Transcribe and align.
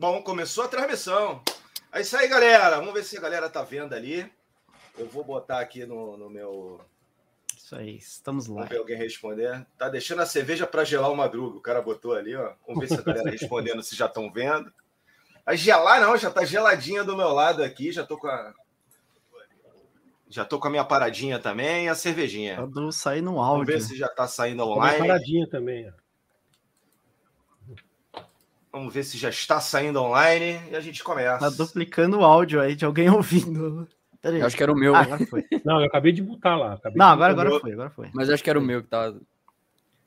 Bom, 0.00 0.22
começou 0.22 0.64
a 0.64 0.68
transmissão. 0.68 1.42
É 1.92 2.00
isso 2.00 2.16
aí, 2.16 2.26
galera. 2.26 2.76
Vamos 2.76 2.94
ver 2.94 3.04
se 3.04 3.18
a 3.18 3.20
galera 3.20 3.50
tá 3.50 3.62
vendo 3.62 3.92
ali. 3.92 4.26
Eu 4.96 5.06
vou 5.06 5.22
botar 5.22 5.60
aqui 5.60 5.84
no, 5.84 6.16
no 6.16 6.30
meu. 6.30 6.80
Isso 7.54 7.76
aí, 7.76 7.96
estamos 7.96 8.46
lá. 8.46 8.62
Vamos 8.62 8.70
ver 8.70 8.78
alguém 8.78 8.96
responder. 8.96 9.66
Tá 9.76 9.90
deixando 9.90 10.22
a 10.22 10.26
cerveja 10.26 10.66
para 10.66 10.84
gelar 10.84 11.12
o 11.12 11.14
madruga. 11.14 11.58
O 11.58 11.60
cara 11.60 11.82
botou 11.82 12.14
ali, 12.14 12.34
ó. 12.34 12.54
Vamos 12.66 12.80
ver 12.80 12.86
se 12.86 12.98
a 12.98 13.02
galera 13.02 13.28
respondendo 13.30 13.82
se 13.82 13.94
já 13.94 14.06
estão 14.06 14.32
vendo. 14.32 14.72
A 15.44 15.54
gelar 15.54 16.00
não, 16.00 16.16
já 16.16 16.30
tá 16.30 16.46
geladinha 16.46 17.04
do 17.04 17.14
meu 17.14 17.28
lado 17.28 17.62
aqui. 17.62 17.92
Já 17.92 18.02
tô 18.02 18.16
com 18.16 18.28
a. 18.28 18.54
Já 20.30 20.46
tô 20.46 20.58
com 20.58 20.68
a 20.68 20.70
minha 20.70 20.84
paradinha 20.84 21.38
também 21.38 21.84
e 21.84 21.88
a 21.90 21.94
cervejinha. 21.94 22.56
Tá 22.56 22.90
saindo 22.90 23.32
no 23.32 23.38
áudio. 23.38 23.66
Vamos 23.66 23.66
ver 23.66 23.80
se 23.82 23.98
já 23.98 24.08
tá 24.08 24.26
saindo 24.26 24.62
online. 24.62 24.96
A 24.96 24.98
paradinha 25.00 25.46
também, 25.46 25.90
ó. 25.90 25.99
Vamos 28.72 28.94
ver 28.94 29.02
se 29.02 29.18
já 29.18 29.28
está 29.28 29.60
saindo 29.60 30.00
online 30.00 30.60
e 30.70 30.76
a 30.76 30.80
gente 30.80 31.02
começa. 31.02 31.38
Tá 31.38 31.50
duplicando 31.50 32.18
o 32.20 32.24
áudio 32.24 32.60
aí 32.60 32.76
de 32.76 32.84
alguém 32.84 33.10
ouvindo. 33.10 33.88
Eu 34.22 34.46
acho 34.46 34.56
que 34.56 34.62
era 34.62 34.72
o 34.72 34.76
meu. 34.76 34.94
Ah, 34.94 35.00
agora 35.00 35.26
foi. 35.26 35.44
Não, 35.64 35.80
eu 35.80 35.86
acabei 35.86 36.12
de 36.12 36.22
botar 36.22 36.56
lá. 36.56 36.78
Não, 36.94 37.06
agora, 37.06 37.32
agora 37.32 37.58
foi, 37.58 37.72
agora 37.72 37.90
foi. 37.90 38.10
Mas 38.14 38.30
acho 38.30 38.44
que 38.44 38.50
era 38.50 38.58
o 38.58 38.62
meu 38.62 38.82
que 38.82 38.88
tava. 38.88 39.20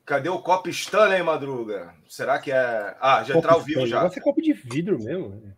Cadê 0.06 0.28
o 0.28 0.38
copo 0.38 0.68
Stanley, 0.68 1.22
Madruga? 1.22 1.94
Será 2.08 2.38
que 2.38 2.52
é. 2.52 2.96
Ah, 3.00 3.22
já 3.24 3.36
entrou 3.36 3.54
ao 3.54 3.60
vivo 3.60 3.86
já. 3.86 4.00
Vai 4.00 4.10
ser 4.10 4.20
copo 4.20 4.40
de 4.40 4.52
vidro 4.52 5.02
mesmo. 5.02 5.30
Né? 5.30 5.52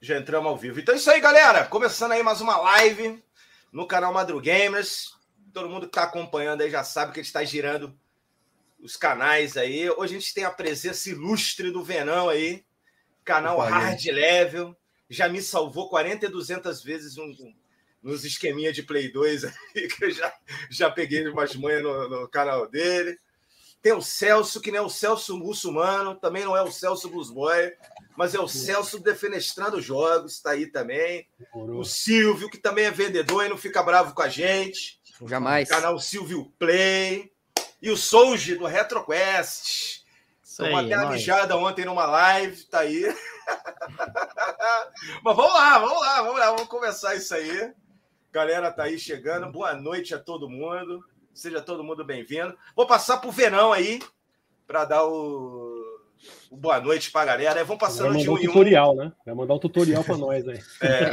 Já 0.00 0.18
entramos 0.18 0.48
ao 0.48 0.56
vivo. 0.56 0.78
Então 0.80 0.94
é 0.94 0.98
isso 0.98 1.10
aí, 1.10 1.20
galera. 1.20 1.64
Começando 1.64 2.12
aí 2.12 2.22
mais 2.22 2.40
uma 2.40 2.56
live 2.58 3.22
no 3.72 3.86
canal 3.86 4.12
Madrugamers. 4.12 5.14
Todo 5.52 5.68
mundo 5.68 5.82
que 5.82 5.86
está 5.86 6.04
acompanhando 6.04 6.60
aí 6.60 6.70
já 6.70 6.84
sabe 6.84 7.12
que 7.12 7.20
a 7.20 7.22
gente 7.22 7.28
está 7.28 7.42
girando 7.42 7.94
os 8.84 8.98
canais 8.98 9.56
aí. 9.56 9.88
Hoje 9.88 10.14
a 10.14 10.18
gente 10.20 10.34
tem 10.34 10.44
a 10.44 10.50
presença 10.50 11.08
ilustre 11.08 11.70
do 11.70 11.82
Venão 11.82 12.28
aí, 12.28 12.62
canal 13.24 13.58
Hard 13.58 14.04
Level. 14.04 14.76
Já 15.08 15.26
me 15.26 15.40
salvou 15.40 15.88
40 15.88 16.26
e 16.26 16.28
200 16.28 16.82
vezes 16.82 17.16
um, 17.16 17.24
um, 17.24 17.54
nos 18.02 18.26
esqueminha 18.26 18.72
de 18.72 18.82
Play 18.82 19.10
2 19.10 19.44
aí, 19.44 19.52
que 19.88 20.04
eu 20.04 20.10
já, 20.10 20.34
já 20.70 20.90
peguei 20.90 21.26
umas 21.26 21.56
manhas 21.56 21.82
no, 21.82 22.08
no, 22.10 22.28
canal 22.28 22.68
dele. 22.68 23.18
Tem 23.80 23.92
o 23.92 24.02
Celso, 24.02 24.60
que 24.60 24.70
não 24.70 24.78
é 24.78 24.82
o 24.82 24.90
Celso 24.90 25.36
muçulmano, 25.38 26.14
também 26.14 26.44
não 26.44 26.56
é 26.56 26.62
o 26.62 26.70
Celso 26.70 27.08
Bluesboy, 27.08 27.72
mas 28.16 28.34
é 28.34 28.40
o 28.40 28.48
Celso 28.48 28.98
defenestrando 28.98 29.80
jogos, 29.80 30.32
está 30.32 30.50
aí 30.50 30.66
também. 30.66 31.26
O 31.54 31.84
Silvio, 31.84 32.50
que 32.50 32.58
também 32.58 32.84
é 32.84 32.90
vendedor 32.90 33.44
e 33.44 33.48
não 33.48 33.58
fica 33.58 33.82
bravo 33.82 34.14
com 34.14 34.22
a 34.22 34.28
gente. 34.28 35.00
Jamais. 35.26 35.68
Canal 35.68 35.98
Silvio 35.98 36.52
Play. 36.58 37.33
E 37.80 37.90
o 37.90 37.96
Souji 37.96 38.56
do 38.56 38.66
RetroQuest. 38.66 40.04
Tomou 40.56 40.78
até 40.78 40.96
uma 40.96 41.10
mijada 41.10 41.56
ontem 41.56 41.84
numa 41.84 42.06
live, 42.06 42.62
tá 42.64 42.80
aí. 42.80 43.02
Mas 45.22 45.36
vamos 45.36 45.52
lá, 45.52 45.78
vamos 45.78 46.00
lá, 46.00 46.22
vamos 46.22 46.38
lá, 46.38 46.46
vamos 46.46 46.68
começar 46.68 47.14
isso 47.16 47.34
aí. 47.34 47.72
Galera 48.30 48.70
tá 48.70 48.84
aí 48.84 48.98
chegando. 48.98 49.50
Boa 49.50 49.74
noite 49.74 50.14
a 50.14 50.18
todo 50.18 50.48
mundo. 50.48 51.04
Seja 51.32 51.60
todo 51.60 51.82
mundo 51.82 52.04
bem-vindo. 52.04 52.56
Vou 52.76 52.86
passar 52.86 53.18
pro 53.18 53.32
Verão 53.32 53.72
aí 53.72 54.00
para 54.66 54.84
dar 54.84 55.04
o 55.04 55.63
boa 56.50 56.80
noite 56.80 57.10
para 57.10 57.22
a 57.22 57.24
galera. 57.36 57.64
Vamos 57.64 57.80
passando 57.80 58.16
de 58.16 58.28
um, 58.28 58.34
um 58.34 58.40
tutorial, 58.40 58.94
né? 58.94 59.12
Vai 59.24 59.34
mandar 59.34 59.54
um 59.54 59.58
tutorial 59.58 60.04
para 60.04 60.16
nós 60.16 60.46
aí. 60.46 60.60
É. 60.80 61.10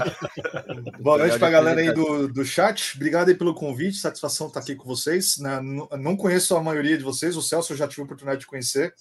boa 1.01 1.17
noite 1.17 1.37
para 1.37 1.47
a 1.47 1.51
galera 1.51 1.81
aí 1.81 1.93
do, 1.93 2.27
do 2.27 2.45
chat. 2.45 2.95
Obrigado 2.95 3.29
aí 3.29 3.35
pelo 3.35 3.53
convite. 3.53 3.97
Satisfação 3.97 4.47
estar 4.47 4.59
aqui 4.59 4.75
com 4.75 4.85
vocês. 4.85 5.37
Né? 5.37 5.59
Não 5.99 6.15
conheço 6.15 6.55
a 6.55 6.63
maioria 6.63 6.97
de 6.97 7.03
vocês. 7.03 7.35
O 7.35 7.41
Celso 7.41 7.73
eu 7.73 7.77
já 7.77 7.87
tive 7.87 8.01
a 8.01 8.05
oportunidade 8.05 8.41
de 8.41 8.47
conhecer. 8.47 8.93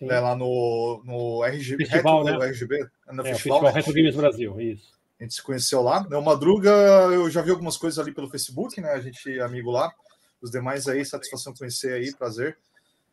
Né, 0.00 0.18
lá 0.18 0.34
no, 0.34 1.02
no 1.04 1.44
RG, 1.44 1.76
festival, 1.76 2.24
Retro, 2.24 2.40
né? 2.40 2.46
RGB, 2.46 2.88
no 3.12 3.20
é, 3.20 3.34
festival, 3.34 3.60
festival 3.60 3.72
Retro 3.74 3.92
Games 3.92 4.16
Brasil, 4.16 4.58
isso. 4.58 4.94
A 5.20 5.22
gente 5.22 5.34
se 5.34 5.42
conheceu 5.42 5.82
lá. 5.82 6.08
Né? 6.08 6.16
O 6.16 6.24
Madruga, 6.24 6.70
eu 6.70 7.28
já 7.28 7.42
vi 7.42 7.50
algumas 7.50 7.76
coisas 7.76 7.98
ali 7.98 8.10
pelo 8.10 8.30
Facebook, 8.30 8.80
né? 8.80 8.92
A 8.92 9.00
gente 9.00 9.38
é 9.38 9.42
amigo 9.42 9.70
lá. 9.70 9.92
Os 10.40 10.50
demais 10.50 10.88
aí, 10.88 11.04
satisfação 11.04 11.52
conhecer 11.52 11.92
aí, 11.92 12.14
prazer. 12.14 12.56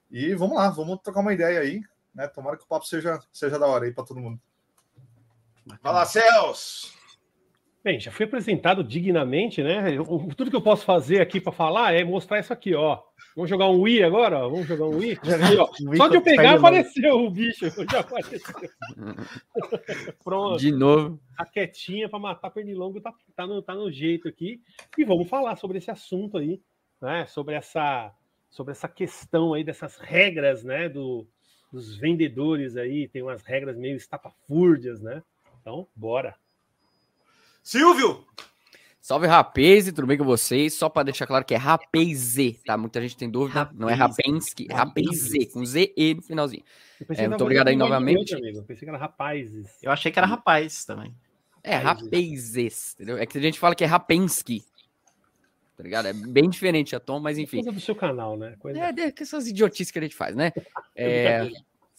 E 0.10 0.34
vamos 0.34 0.56
lá, 0.56 0.70
vamos 0.70 1.00
trocar 1.04 1.20
uma 1.20 1.34
ideia 1.34 1.60
aí 1.60 1.82
né? 2.18 2.28
Tomara 2.28 2.58
que 2.58 2.64
o 2.64 2.68
papo 2.68 2.86
seja, 2.86 3.20
seja 3.32 3.60
da 3.60 3.68
hora 3.68 3.86
aí 3.86 3.94
para 3.94 4.04
todo 4.04 4.20
mundo. 4.20 4.42
Fala, 5.82 6.04
Celso! 6.06 6.98
Bem, 7.84 8.00
já 8.00 8.12
fui 8.12 8.26
apresentado 8.26 8.84
dignamente, 8.84 9.62
né? 9.62 9.96
Eu, 9.96 10.04
tudo 10.36 10.50
que 10.50 10.56
eu 10.56 10.62
posso 10.62 10.84
fazer 10.84 11.22
aqui 11.22 11.40
para 11.40 11.54
falar 11.54 11.94
é 11.94 12.04
mostrar 12.04 12.40
isso 12.40 12.52
aqui, 12.52 12.74
ó. 12.74 13.02
Vamos 13.36 13.50
jogar 13.50 13.70
um 13.70 13.82
Wii 13.82 14.04
agora? 14.04 14.40
Vamos 14.40 14.66
jogar 14.66 14.86
um 14.86 14.98
Wii? 14.98 15.14
Aqui, 15.14 15.58
ó. 15.58 15.70
Só 15.96 16.08
de 16.08 16.16
eu 16.16 16.22
pegar 16.22 16.56
apareceu 16.56 17.24
o 17.24 17.30
bicho. 17.30 17.66
Já 17.90 18.00
apareceu. 18.00 18.40
Pronto. 20.24 20.58
De 20.58 20.72
novo. 20.72 21.20
A 21.38 21.46
quietinha 21.46 22.10
para 22.10 22.20
matar 22.20 22.50
pernilongo 22.50 23.00
tá, 23.00 23.14
tá, 23.36 23.46
no, 23.46 23.62
tá 23.62 23.76
no 23.76 23.92
jeito 23.92 24.28
aqui. 24.28 24.60
E 24.98 25.06
vamos 25.06 25.30
falar 25.30 25.56
sobre 25.56 25.78
esse 25.78 25.92
assunto 25.92 26.40
aí, 26.40 26.60
né? 27.00 27.26
Sobre 27.28 27.56
essa, 27.56 28.12
sobre 28.50 28.72
essa 28.72 28.88
questão 28.88 29.54
aí 29.54 29.64
dessas 29.64 29.98
regras, 29.98 30.64
né? 30.64 30.90
Do, 30.90 31.28
dos 31.72 31.96
vendedores 31.96 32.78
aí, 32.78 33.08
tem 33.08 33.22
umas 33.22 33.42
regras 33.44 33.76
meio 33.76 33.98
estapafúrdias, 33.98 35.02
né? 35.02 35.22
Então, 35.62 35.88
bora. 35.96 36.36
Silvio! 37.62 38.26
Salve 39.02 39.26
rapaz, 39.26 39.86
tudo 39.86 40.06
bem 40.06 40.18
com 40.18 40.26
vocês? 40.26 40.74
Só 40.74 40.90
para 40.90 41.04
deixar 41.04 41.26
claro 41.26 41.46
que 41.46 41.54
é 41.54 41.58
Rapaz, 41.58 42.36
tá? 42.66 42.78
Muita 42.78 43.02
gente 43.02 43.16
tem 43.16 43.30
dúvida, 43.30 43.60
Rapaz. 43.60 43.80
não 43.80 43.90
é 43.90 43.94
Rapensky, 43.94 44.68
é 44.70 44.74
Rapaz, 44.74 45.54
com 45.54 45.66
Z 45.66 45.94
e 45.96 46.16
no 46.16 46.22
finalzinho. 46.22 46.64
É, 47.16 47.28
muito 47.28 47.42
obrigado 47.42 47.70
aí 47.70 47.76
novamente. 47.76 48.36
Amigo. 48.36 48.58
Eu 48.60 48.64
pensei 48.64 48.84
que 48.84 48.90
era 48.90 48.98
rapazes. 48.98 49.68
Eu 49.82 49.92
achei 49.92 50.12
que 50.12 50.20
era 50.20 50.28
rapaz 50.28 50.84
também. 50.84 51.16
É, 51.64 51.76
rapazes, 51.76 52.96
entendeu? 52.96 53.18
É 53.18 53.26
que 53.26 53.38
a 53.38 53.42
gente 53.42 53.60
fala 53.60 53.76
que 53.76 53.84
é 53.84 53.88
Rapensky, 53.88 54.64
tá 55.78 55.84
ligado? 55.84 56.08
É 56.08 56.14
bem 56.14 56.50
diferente 56.50 56.96
a 56.96 57.00
tom, 57.00 57.20
mas 57.20 57.38
enfim. 57.38 57.58
Coisa 57.58 57.72
do 57.72 57.80
seu 57.80 57.96
canal, 57.96 58.36
né? 58.36 58.56
Coisa... 58.58 58.80
É, 58.80 58.90
é 58.90 59.14
essas 59.22 59.48
idiotices 59.48 59.92
que 59.92 60.00
a 60.00 60.02
gente 60.02 60.16
faz, 60.16 60.36
né? 60.36 60.52
É, 61.00 61.48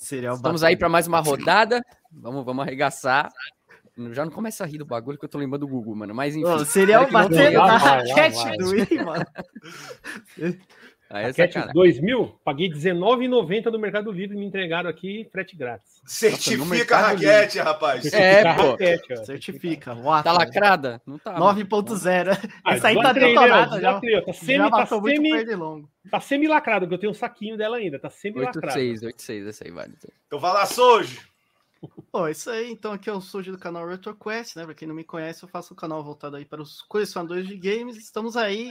Estamos 0.00 0.64
aí 0.64 0.76
para 0.76 0.88
mais 0.88 1.06
uma 1.06 1.20
rodada. 1.20 1.80
Vamos, 2.10 2.44
vamos 2.44 2.62
arregaçar. 2.62 3.30
Já 4.12 4.24
não 4.24 4.32
começa 4.32 4.62
a 4.62 4.66
rir 4.66 4.78
do 4.78 4.84
bagulho 4.84 5.18
que 5.18 5.24
eu 5.24 5.28
tô 5.28 5.38
lembrando 5.38 5.66
do 5.66 5.68
Google, 5.68 5.94
mano. 5.94 6.14
Mas 6.14 6.36
enfim. 6.36 6.64
seria 6.64 7.02
o 7.02 7.10
batendo 7.10 7.58
na 7.58 7.76
raquete 7.76 8.56
do 8.58 8.76
I, 8.76 9.04
mano. 9.04 9.24
Aí 11.10 11.24
é 11.24 11.26
Raquete 11.28 11.72
2000, 11.72 12.38
paguei 12.44 12.68
R$19,90 12.68 13.72
no 13.72 13.78
Mercado 13.78 14.12
Livre 14.12 14.36
e 14.36 14.38
me 14.38 14.44
entregaram 14.44 14.90
aqui 14.90 15.26
frete 15.32 15.56
grátis. 15.56 16.02
Certifica 16.04 16.96
a 16.96 17.00
raquete, 17.08 17.58
rapaz. 17.58 18.12
É, 18.12 18.54
pô. 18.54 18.72
Raquete, 18.72 19.24
Certifica. 19.24 19.94
Uata, 19.94 20.24
tá 20.24 20.32
lacrada? 20.32 21.00
Não 21.06 21.18
tá. 21.18 21.38
9.0. 21.38 22.50
Ah, 22.62 22.74
Essa 22.74 22.88
aí 22.88 23.00
tá 23.00 23.12
detonada 23.12 23.80
já. 23.80 24.00
já. 24.02 24.22
Tá 24.22 24.32
semi, 24.34 24.58
já 24.58 24.70
tá 24.70 24.86
semi, 24.86 25.88
tá 26.10 26.20
semi-lacrado, 26.20 26.86
que 26.86 26.92
eu 26.92 26.98
tenho 26.98 27.12
um 27.12 27.14
saquinho 27.14 27.56
dela 27.56 27.78
ainda. 27.78 27.98
Tá 27.98 28.10
semi-lacrado. 28.10 28.66
86, 28.66 29.02
86, 29.04 29.46
essa 29.46 29.64
aí 29.64 29.70
vale. 29.70 29.94
Então 30.26 30.38
vai 30.38 30.52
lá, 30.52 30.66
Sojo. 30.66 31.26
Pô, 32.12 32.28
isso 32.28 32.50
aí, 32.50 32.70
então 32.70 32.92
aqui 32.92 33.08
eu 33.08 33.20
sou 33.20 33.42
do 33.42 33.58
canal 33.58 33.86
RetroQuest, 33.86 34.56
né? 34.56 34.64
Pra 34.64 34.74
quem 34.74 34.88
não 34.88 34.94
me 34.94 35.04
conhece, 35.04 35.42
eu 35.42 35.48
faço 35.48 35.72
um 35.72 35.76
canal 35.76 36.02
voltado 36.02 36.36
aí 36.36 36.44
para 36.44 36.60
os 36.60 36.82
colecionadores 36.82 37.46
de 37.46 37.56
games. 37.56 37.96
Estamos 37.96 38.36
aí 38.36 38.70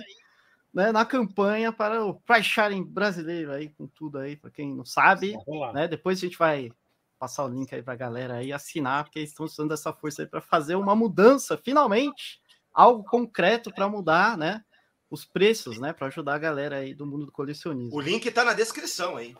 né, 0.73 0.91
na 0.91 1.05
campanha 1.05 1.71
para 1.71 2.05
o 2.05 2.13
Price 2.13 2.43
Sharing 2.43 2.83
brasileiro 2.83 3.51
aí, 3.51 3.69
com 3.69 3.87
tudo 3.87 4.19
aí, 4.19 4.35
para 4.35 4.51
quem 4.51 4.73
não 4.73 4.85
sabe. 4.85 5.35
Né, 5.73 5.87
depois 5.87 6.17
a 6.17 6.21
gente 6.21 6.37
vai 6.37 6.71
passar 7.17 7.45
o 7.45 7.47
link 7.47 7.73
aí 7.73 7.81
para 7.81 7.93
a 7.93 7.97
galera 7.97 8.35
aí 8.35 8.53
assinar, 8.53 9.03
porque 9.03 9.19
estão 9.19 9.45
usando 9.45 9.73
essa 9.73 9.91
força 9.91 10.21
aí 10.21 10.27
para 10.27 10.41
fazer 10.41 10.75
uma 10.75 10.95
mudança, 10.95 11.57
finalmente, 11.57 12.39
algo 12.73 13.03
concreto 13.03 13.73
para 13.73 13.89
mudar, 13.89 14.37
né? 14.37 14.63
Os 15.09 15.25
preços, 15.25 15.79
né? 15.79 15.93
Para 15.93 16.07
ajudar 16.07 16.35
a 16.35 16.39
galera 16.39 16.77
aí 16.77 16.93
do 16.93 17.05
mundo 17.05 17.25
do 17.25 17.31
colecionismo. 17.31 17.95
O 17.95 18.01
link 18.01 18.25
está 18.25 18.43
na 18.43 18.53
descrição 18.53 19.17
aí. 19.17 19.35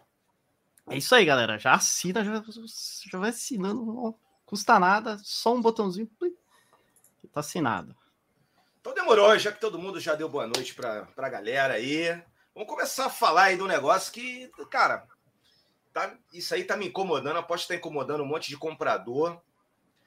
É 0.89 0.97
isso 0.97 1.13
aí, 1.13 1.25
galera. 1.25 1.59
Já 1.59 1.73
assina, 1.73 2.23
já, 2.23 2.43
já 3.11 3.19
vai 3.19 3.29
assinando, 3.29 3.85
não 3.85 4.15
custa 4.45 4.79
nada, 4.79 5.19
só 5.21 5.53
um 5.53 5.61
botãozinho 5.61 6.09
que 7.19 7.27
tá 7.27 7.41
assinado. 7.41 7.93
Então 8.87 8.95
demorou, 8.95 9.37
já 9.37 9.51
que 9.51 9.59
todo 9.59 9.77
mundo 9.77 9.99
já 9.99 10.15
deu 10.15 10.29
boa 10.29 10.47
noite 10.47 10.73
para 10.73 11.09
a 11.17 11.27
galera 11.29 11.73
aí. 11.73 12.07
Vamos 12.55 12.69
começar 12.69 13.07
a 13.07 13.09
falar 13.09 13.43
aí 13.43 13.57
do 13.57 13.67
negócio 13.67 14.13
que, 14.13 14.49
cara, 14.71 15.05
tá, 15.91 16.15
isso 16.31 16.53
aí 16.53 16.63
tá 16.63 16.77
me 16.77 16.87
incomodando. 16.87 17.35
Aposto 17.35 17.63
que 17.63 17.73
tá 17.73 17.75
incomodando 17.75 18.23
um 18.23 18.25
monte 18.25 18.47
de 18.47 18.55
comprador. 18.55 19.41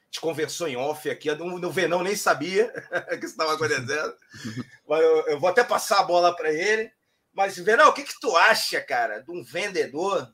Te 0.09 0.19
conversou 0.19 0.67
em 0.67 0.77
off 0.77 1.07
aqui. 1.11 1.31
No, 1.35 1.59
no 1.59 1.69
Venão 1.69 2.01
nem 2.01 2.15
sabia 2.15 2.71
que 3.09 3.17
isso 3.17 3.33
estava 3.33 3.53
acontecendo. 3.53 4.15
Mas 4.89 4.99
eu, 5.03 5.27
eu, 5.27 5.39
vou 5.39 5.51
até 5.51 5.63
passar 5.63 5.99
a 5.99 6.03
bola 6.03 6.35
para 6.35 6.51
ele. 6.51 6.91
Mas, 7.35 7.55
Venão, 7.57 7.89
o 7.89 7.93
que, 7.93 8.01
que 8.01 8.19
tu 8.19 8.35
acha, 8.35 8.81
cara, 8.81 9.19
de 9.19 9.29
um 9.29 9.43
vendedor 9.43 10.33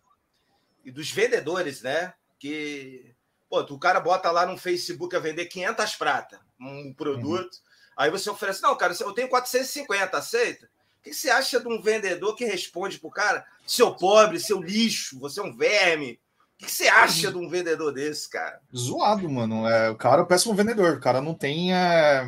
e 0.85 0.89
dos 0.89 1.11
vendedores, 1.11 1.81
né? 1.81 2.13
Que, 2.39 3.13
pô, 3.50 3.59
o 3.59 3.77
cara 3.77 4.00
bota 4.00 4.31
lá 4.31 4.45
no 4.45 4.57
Facebook 4.57 5.13
a 5.17 5.19
vender 5.19 5.47
500 5.47 5.95
prata, 5.97 6.39
um 6.57 6.93
produto. 6.93 7.53
Uhum 7.53 7.66
Aí 7.97 8.11
você 8.11 8.29
oferece, 8.29 8.61
não, 8.61 8.77
cara, 8.77 8.94
eu 8.99 9.11
tenho 9.11 9.27
450, 9.27 10.15
aceita? 10.15 10.69
O 10.99 11.03
que 11.03 11.13
você 11.13 11.31
acha 11.31 11.59
de 11.59 11.67
um 11.67 11.81
vendedor 11.81 12.35
que 12.35 12.45
responde 12.45 12.99
pro 12.99 13.09
cara, 13.09 13.44
seu 13.65 13.95
pobre, 13.95 14.39
seu 14.39 14.61
lixo, 14.61 15.19
você 15.19 15.39
é 15.39 15.44
um 15.44 15.55
verme, 15.55 16.19
O 16.61 16.65
que 16.65 16.71
você 16.71 16.88
acha 16.88 17.31
de 17.31 17.38
um 17.38 17.49
vendedor 17.49 17.91
desse, 17.91 18.29
cara? 18.29 18.61
Zoado, 18.75 19.27
mano. 19.27 19.67
É, 19.67 19.89
o 19.89 19.95
cara 19.95 20.21
é 20.21 20.23
um 20.23 20.27
péssimo 20.27 20.53
vendedor. 20.53 20.97
O 20.97 20.99
cara 20.99 21.21
não 21.21 21.33
tem. 21.33 21.73
É, 21.73 22.23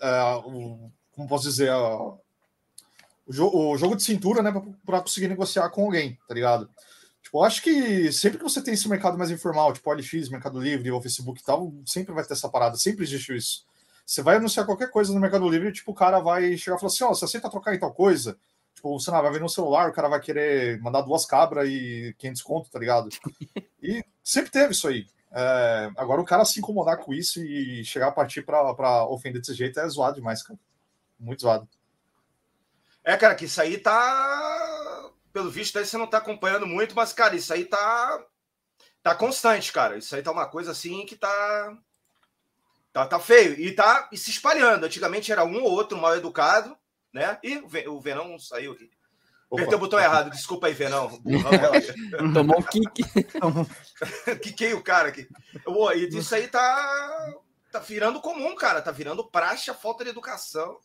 é, 0.00 0.22
o, 0.44 0.90
como 1.12 1.28
posso 1.28 1.44
dizer? 1.44 1.70
o, 1.72 2.18
o, 3.26 3.78
jogo 3.78 3.96
de 3.96 4.02
cintura, 4.02 4.42
né? 4.42 4.52
Para 4.84 5.00
conseguir 5.00 5.28
negociar 5.28 5.68
com 5.70 5.84
alguém, 5.84 6.18
tá 6.26 6.34
ligado? 6.34 6.68
Tipo, 7.22 7.38
eu 7.38 7.44
acho 7.44 7.62
que 7.62 8.10
sempre 8.12 8.38
que 8.38 8.44
você 8.44 8.62
tem 8.62 8.74
esse 8.74 8.88
mercado 8.88 9.16
mais 9.16 9.30
informal, 9.30 9.72
tipo 9.72 9.90
OLX, 9.90 10.28
Mercado 10.28 10.58
Livre 10.58 10.90
ou 10.90 11.00
Facebook 11.00 11.40
e 11.40 11.44
tal, 11.44 11.72
sempre 11.86 12.12
vai 12.12 12.24
ter 12.24 12.32
essa 12.32 12.48
parada, 12.48 12.76
sempre 12.76 13.04
existiu 13.04 13.36
isso. 13.36 13.64
Você 14.10 14.24
vai 14.24 14.38
anunciar 14.38 14.66
qualquer 14.66 14.90
coisa 14.90 15.14
no 15.14 15.20
Mercado 15.20 15.48
Livre, 15.48 15.70
tipo, 15.70 15.92
o 15.92 15.94
cara 15.94 16.18
vai 16.18 16.56
chegar 16.56 16.76
e 16.76 16.80
falar 16.80 16.88
assim: 16.88 17.04
ó, 17.04 17.10
oh, 17.10 17.14
você 17.14 17.26
aceita 17.26 17.48
trocar 17.48 17.76
em 17.76 17.78
tal 17.78 17.94
coisa? 17.94 18.36
Tipo, 18.74 18.98
você 18.98 19.08
não 19.08 19.22
vai 19.22 19.30
ver 19.30 19.40
no 19.40 19.48
celular, 19.48 19.88
o 19.88 19.92
cara 19.92 20.08
vai 20.08 20.18
querer 20.18 20.80
mandar 20.80 21.02
duas 21.02 21.24
cabras 21.24 21.68
e 21.68 22.12
500 22.18 22.42
conto, 22.42 22.70
tá 22.70 22.78
ligado? 22.80 23.08
E 23.80 24.04
sempre 24.22 24.50
teve 24.50 24.72
isso 24.72 24.88
aí. 24.88 25.06
É, 25.32 25.90
agora 25.96 26.20
o 26.20 26.24
cara 26.24 26.44
se 26.44 26.58
incomodar 26.58 26.98
com 26.98 27.14
isso 27.14 27.40
e 27.40 27.84
chegar 27.84 28.08
a 28.08 28.12
partir 28.12 28.42
para 28.42 29.06
ofender 29.06 29.40
desse 29.40 29.54
jeito 29.54 29.78
é 29.78 29.88
zoado 29.88 30.16
demais, 30.16 30.42
cara. 30.42 30.58
Muito 31.18 31.42
zoado. 31.42 31.68
É, 33.04 33.16
cara, 33.16 33.36
que 33.36 33.44
isso 33.44 33.62
aí 33.62 33.78
tá. 33.78 35.10
Pelo 35.32 35.50
visto, 35.50 35.78
aí 35.78 35.86
você 35.86 35.96
não 35.96 36.08
tá 36.08 36.18
acompanhando 36.18 36.66
muito, 36.66 36.96
mas, 36.96 37.12
cara, 37.12 37.36
isso 37.36 37.52
aí 37.54 37.64
tá. 37.64 38.26
Tá 39.04 39.14
constante, 39.14 39.72
cara. 39.72 39.96
Isso 39.96 40.14
aí 40.16 40.22
tá 40.22 40.32
uma 40.32 40.46
coisa 40.46 40.72
assim 40.72 41.06
que 41.06 41.14
tá. 41.14 41.78
Tá, 42.92 43.06
tá 43.06 43.20
feio. 43.20 43.58
E 43.60 43.72
tá 43.72 44.08
e 44.12 44.16
se 44.16 44.30
espalhando. 44.30 44.84
Antigamente 44.84 45.30
era 45.30 45.44
um 45.44 45.62
ou 45.62 45.70
outro 45.70 45.96
mal 45.96 46.16
educado 46.16 46.76
né? 47.12 47.38
E 47.42 47.58
o 47.88 48.00
Venão 48.00 48.38
saiu 48.38 48.72
aqui. 48.72 48.90
Apertei 49.52 49.74
o 49.74 49.80
botão 49.80 49.98
errado, 49.98 50.30
desculpa 50.30 50.68
aí, 50.68 50.74
Venão. 50.74 51.10
Tomou 52.32 52.58
um 52.58 52.62
kick. 52.62 53.02
Quiquei 54.42 54.74
o 54.74 54.82
cara 54.82 55.08
aqui. 55.08 55.26
E 55.96 56.18
isso 56.18 56.34
aí 56.36 56.46
tá, 56.46 57.34
tá 57.72 57.80
virando 57.80 58.20
comum, 58.20 58.54
cara. 58.54 58.80
Tá 58.80 58.92
virando 58.92 59.28
praxe 59.28 59.68
a 59.68 59.74
falta 59.74 60.04
de 60.04 60.10
educação. 60.10 60.78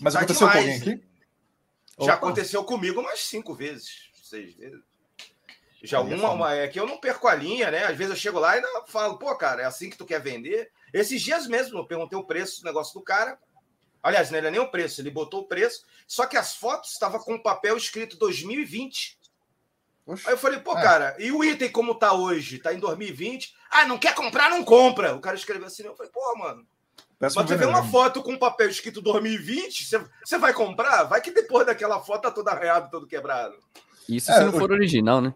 Mas 0.00 0.14
tá 0.14 0.20
aconteceu 0.20 0.48
demais. 0.48 0.64
com 0.64 0.72
alguém 0.72 0.94
aqui? 0.94 1.08
Já 2.00 2.14
Opa. 2.14 2.14
aconteceu 2.14 2.64
comigo 2.64 3.00
umas 3.00 3.20
cinco 3.20 3.54
vezes, 3.54 4.10
seis 4.14 4.54
vezes. 4.56 4.80
Já 5.82 6.00
uma, 6.00 6.30
uma, 6.30 6.54
é 6.54 6.66
que 6.66 6.78
eu 6.78 6.86
não 6.86 6.98
perco 6.98 7.28
a 7.28 7.34
linha, 7.34 7.70
né? 7.70 7.84
Às 7.84 7.96
vezes 7.96 8.10
eu 8.10 8.16
chego 8.16 8.40
lá 8.40 8.56
e 8.56 8.62
falo, 8.88 9.16
pô, 9.16 9.34
cara, 9.36 9.62
é 9.62 9.64
assim 9.64 9.88
que 9.88 9.96
tu 9.96 10.04
quer 10.04 10.20
vender. 10.20 10.70
Esses 10.92 11.22
dias 11.22 11.46
mesmo 11.46 11.78
eu 11.78 11.86
perguntei 11.86 12.18
o 12.18 12.24
preço 12.24 12.60
do 12.60 12.64
negócio 12.64 12.94
do 12.94 13.02
cara. 13.02 13.38
Aliás, 14.02 14.30
não 14.30 14.38
era 14.38 14.50
nem 14.50 14.60
o 14.60 14.70
preço, 14.70 15.00
ele 15.00 15.10
botou 15.10 15.42
o 15.42 15.46
preço, 15.46 15.84
só 16.06 16.24
que 16.24 16.36
as 16.36 16.54
fotos 16.54 16.92
estavam 16.92 17.20
com 17.20 17.34
o 17.34 17.42
papel 17.42 17.76
escrito 17.76 18.16
2020. 18.16 19.18
Oxe, 20.06 20.26
Aí 20.26 20.32
eu 20.32 20.38
falei, 20.38 20.60
pô, 20.60 20.76
é. 20.76 20.82
cara, 20.82 21.16
e 21.18 21.30
o 21.30 21.44
item 21.44 21.70
como 21.70 21.94
tá 21.94 22.12
hoje? 22.12 22.58
Tá 22.58 22.72
em 22.72 22.78
2020? 22.78 23.54
Ah, 23.70 23.86
não 23.86 23.98
quer 23.98 24.14
comprar, 24.14 24.50
não 24.50 24.64
compra. 24.64 25.14
O 25.14 25.20
cara 25.20 25.36
escreveu 25.36 25.66
assim, 25.66 25.82
eu 25.82 25.94
falei, 25.94 26.10
pô, 26.10 26.36
mano. 26.38 26.66
Peço 27.18 27.34
você 27.34 27.56
vê 27.56 27.66
uma 27.66 27.84
foto 27.84 28.22
com 28.22 28.38
papel 28.38 28.68
escrito 28.68 29.02
2020, 29.02 29.84
você, 29.84 30.00
você 30.24 30.38
vai 30.38 30.52
comprar? 30.52 31.02
Vai 31.02 31.20
que 31.20 31.32
depois 31.32 31.66
daquela 31.66 32.00
foto 32.00 32.22
tá 32.22 32.30
toda 32.30 32.52
arreada, 32.52 32.88
todo 32.88 33.08
quebrado. 33.08 33.56
Isso 34.08 34.30
é, 34.30 34.34
se 34.38 34.44
não 34.44 34.52
for 34.52 34.70
original, 34.70 35.20
né? 35.20 35.34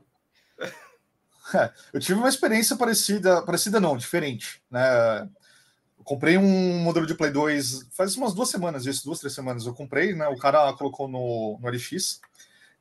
Eu 1.93 2.01
tive 2.01 2.19
uma 2.19 2.29
experiência 2.29 2.77
parecida, 2.77 3.43
parecida 3.43 3.81
não, 3.81 3.97
diferente, 3.97 4.63
né? 4.71 5.29
Eu 5.99 6.05
comprei 6.05 6.37
um 6.37 6.79
modelo 6.81 7.07
de 7.07 7.15
Play 7.15 7.31
2 7.31 7.89
faz 7.93 8.17
umas 8.17 8.35
duas 8.35 8.49
semanas, 8.49 8.87
isso, 8.87 9.05
duas, 9.05 9.21
três 9.21 9.35
semanas. 9.35 9.67
Eu 9.67 9.75
comprei, 9.75 10.15
né? 10.15 10.27
O 10.29 10.37
cara 10.37 10.73
colocou 10.73 11.07
no, 11.07 11.59
no 11.61 11.69
LX. 11.69 12.21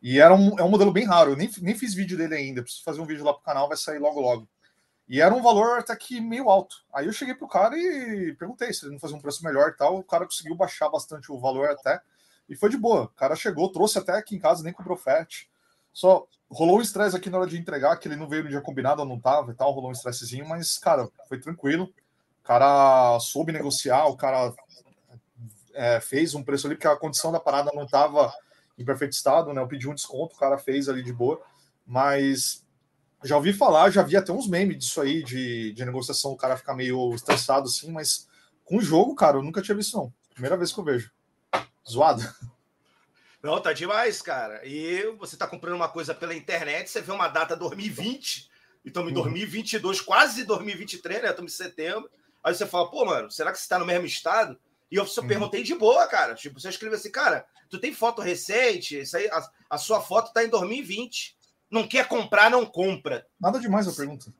E 0.01 0.19
era 0.19 0.33
um, 0.33 0.57
é 0.57 0.63
um 0.63 0.69
modelo 0.69 0.91
bem 0.91 1.05
raro. 1.05 1.31
Eu 1.31 1.35
nem, 1.37 1.49
nem 1.61 1.75
fiz 1.75 1.93
vídeo 1.93 2.17
dele 2.17 2.33
ainda. 2.33 2.63
Preciso 2.63 2.83
fazer 2.83 2.99
um 2.99 3.05
vídeo 3.05 3.23
lá 3.23 3.33
pro 3.33 3.43
canal, 3.43 3.67
vai 3.67 3.77
sair 3.77 3.99
logo 3.99 4.19
logo. 4.19 4.49
E 5.07 5.21
era 5.21 5.35
um 5.35 5.41
valor 5.41 5.79
até 5.79 5.95
que 5.95 6.19
meio 6.19 6.49
alto. 6.49 6.77
Aí 6.91 7.05
eu 7.05 7.13
cheguei 7.13 7.35
pro 7.35 7.47
cara 7.47 7.77
e 7.77 8.33
perguntei 8.39 8.73
se 8.73 8.85
ele 8.85 8.93
não 8.93 8.99
fazia 8.99 9.15
um 9.15 9.21
preço 9.21 9.43
melhor 9.43 9.69
e 9.69 9.77
tal. 9.77 9.99
O 9.99 10.03
cara 10.03 10.25
conseguiu 10.25 10.55
baixar 10.55 10.89
bastante 10.89 11.31
o 11.31 11.39
valor 11.39 11.69
até. 11.69 12.01
E 12.49 12.55
foi 12.55 12.69
de 12.69 12.77
boa. 12.77 13.03
O 13.03 13.09
cara 13.09 13.35
chegou, 13.35 13.71
trouxe 13.71 13.99
até 13.99 14.13
aqui 14.13 14.35
em 14.35 14.39
casa, 14.39 14.63
nem 14.63 14.73
comprou 14.73 14.97
frete. 14.97 15.50
Só 15.93 16.25
rolou 16.49 16.79
um 16.79 16.81
estresse 16.81 17.15
aqui 17.15 17.29
na 17.29 17.39
hora 17.39 17.49
de 17.49 17.57
entregar, 17.57 17.95
que 17.97 18.07
ele 18.07 18.15
não 18.15 18.27
veio 18.27 18.43
no 18.43 18.49
dia 18.49 18.61
combinado, 18.61 19.05
não 19.05 19.19
tava 19.19 19.51
e 19.51 19.55
tal. 19.55 19.71
Rolou 19.71 19.89
um 19.89 19.93
estressezinho, 19.93 20.47
mas, 20.47 20.77
cara, 20.77 21.09
foi 21.27 21.39
tranquilo. 21.39 21.85
O 22.41 22.43
cara 22.43 23.19
soube 23.19 23.51
negociar, 23.51 24.07
o 24.07 24.17
cara 24.17 24.53
é, 25.73 25.99
fez 26.01 26.33
um 26.33 26.43
preço 26.43 26.67
ali, 26.67 26.75
porque 26.75 26.87
a 26.87 26.95
condição 26.95 27.31
da 27.31 27.39
parada 27.39 27.71
não 27.73 27.83
estava 27.83 28.33
em 28.77 28.85
perfeito 28.85 29.13
estado, 29.13 29.53
né? 29.53 29.61
Eu 29.61 29.67
pedi 29.67 29.87
um 29.87 29.93
desconto, 29.95 30.35
o 30.35 30.39
cara 30.39 30.57
fez 30.57 30.89
ali 30.89 31.03
de 31.03 31.13
boa, 31.13 31.41
mas 31.85 32.65
já 33.23 33.35
ouvi 33.35 33.53
falar, 33.53 33.89
já 33.91 34.01
vi 34.01 34.17
até 34.17 34.31
uns 34.31 34.47
memes 34.47 34.77
disso 34.77 35.01
aí, 35.01 35.23
de, 35.23 35.73
de 35.73 35.85
negociação, 35.85 36.31
o 36.31 36.37
cara 36.37 36.57
ficar 36.57 36.73
meio 36.73 37.13
estressado 37.13 37.67
assim, 37.67 37.91
mas 37.91 38.27
com 38.65 38.77
o 38.77 38.81
jogo, 38.81 39.15
cara, 39.15 39.37
eu 39.37 39.43
nunca 39.43 39.61
tinha 39.61 39.75
visto, 39.75 39.95
não. 39.97 40.11
Primeira 40.33 40.57
vez 40.57 40.71
que 40.71 40.79
eu 40.79 40.83
vejo. 40.83 41.11
Zoado. 41.87 42.23
Não, 43.43 43.59
tá 43.59 43.73
demais, 43.73 44.21
cara. 44.21 44.61
E 44.65 45.03
você 45.17 45.35
tá 45.35 45.47
comprando 45.47 45.75
uma 45.75 45.89
coisa 45.89 46.13
pela 46.13 46.35
internet, 46.35 46.89
você 46.89 47.01
vê 47.01 47.11
uma 47.11 47.27
data 47.27 47.55
2020, 47.55 48.49
e 48.85 48.87
estamos 48.87 49.11
em 49.11 49.13
2022, 49.13 49.99
uhum. 49.99 50.05
quase 50.05 50.43
2023, 50.43 51.23
né? 51.23 51.29
Estamos 51.29 51.53
em 51.53 51.55
setembro. 51.55 52.09
Aí 52.43 52.53
você 52.53 52.65
fala, 52.65 52.89
pô, 52.89 53.05
mano, 53.05 53.31
será 53.31 53.51
que 53.51 53.59
você 53.59 53.67
tá 53.67 53.79
no 53.79 53.85
mesmo 53.85 54.05
estado? 54.05 54.59
E 54.91 54.95
eu 54.95 55.05
só 55.05 55.21
uhum. 55.21 55.27
perguntei 55.27 55.63
de 55.63 55.73
boa, 55.73 56.05
cara. 56.07 56.35
Tipo, 56.35 56.59
você 56.59 56.69
escreveu 56.69 56.97
assim, 56.97 57.11
cara, 57.11 57.45
tu 57.69 57.79
tem 57.79 57.93
foto 57.93 58.21
recente? 58.21 58.99
Isso 58.99 59.15
aí, 59.15 59.27
a, 59.29 59.49
a, 59.69 59.77
sua 59.77 60.01
foto 60.01 60.33
tá 60.33 60.43
em 60.43 60.49
2020. 60.49 61.35
Não 61.69 61.87
quer 61.87 62.07
comprar, 62.07 62.49
não 62.49 62.65
compra. 62.65 63.25
Nada 63.39 63.59
demais 63.59 63.87
a 63.87 63.93
pergunta. 63.93 64.33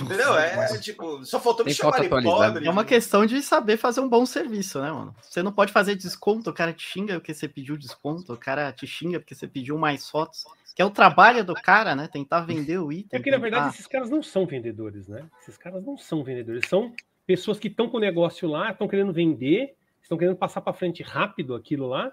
Entendeu? 0.00 0.36
É, 0.36 0.78
tipo, 0.78 1.24
só 1.24 1.38
faltou 1.38 1.64
me 1.64 1.72
chamar 1.72 2.00
de 2.00 2.08
pobre. 2.08 2.66
É 2.66 2.70
uma 2.70 2.84
questão 2.84 3.24
de 3.24 3.40
saber 3.42 3.76
fazer 3.76 4.00
um 4.00 4.08
bom 4.08 4.26
serviço, 4.26 4.80
né, 4.80 4.90
mano? 4.90 5.14
Você 5.22 5.42
não 5.42 5.52
pode 5.52 5.72
fazer 5.72 5.94
desconto, 5.94 6.50
o 6.50 6.54
cara 6.54 6.72
te 6.72 6.82
xinga 6.82 7.14
porque 7.14 7.32
você 7.32 7.48
pediu 7.48 7.76
desconto, 7.76 8.32
o 8.32 8.36
cara 8.36 8.72
te 8.72 8.86
xinga 8.86 9.20
porque 9.20 9.34
você 9.34 9.46
pediu 9.46 9.78
mais 9.78 10.08
fotos 10.08 10.44
que 10.74 10.82
é 10.82 10.84
o 10.84 10.90
trabalho 10.90 11.44
do 11.44 11.54
cara, 11.54 11.94
né? 11.94 12.08
Tentar 12.12 12.40
vender 12.40 12.78
o 12.78 12.90
item. 12.90 13.18
É 13.18 13.22
que, 13.22 13.30
na 13.30 13.38
verdade, 13.38 13.72
esses 13.74 13.86
caras 13.86 14.10
não 14.10 14.22
são 14.22 14.44
vendedores, 14.44 15.06
né? 15.06 15.24
Esses 15.40 15.56
caras 15.56 15.84
não 15.84 15.96
são 15.96 16.24
vendedores, 16.24 16.68
são 16.68 16.92
pessoas 17.24 17.60
que 17.60 17.68
estão 17.68 17.88
com 17.88 17.96
o 17.96 18.00
negócio 18.00 18.48
lá, 18.48 18.72
estão 18.72 18.88
querendo 18.88 19.12
vender, 19.12 19.76
estão 20.02 20.18
querendo 20.18 20.36
passar 20.36 20.60
para 20.60 20.72
frente 20.72 21.02
rápido 21.02 21.54
aquilo 21.54 21.86
lá, 21.86 22.12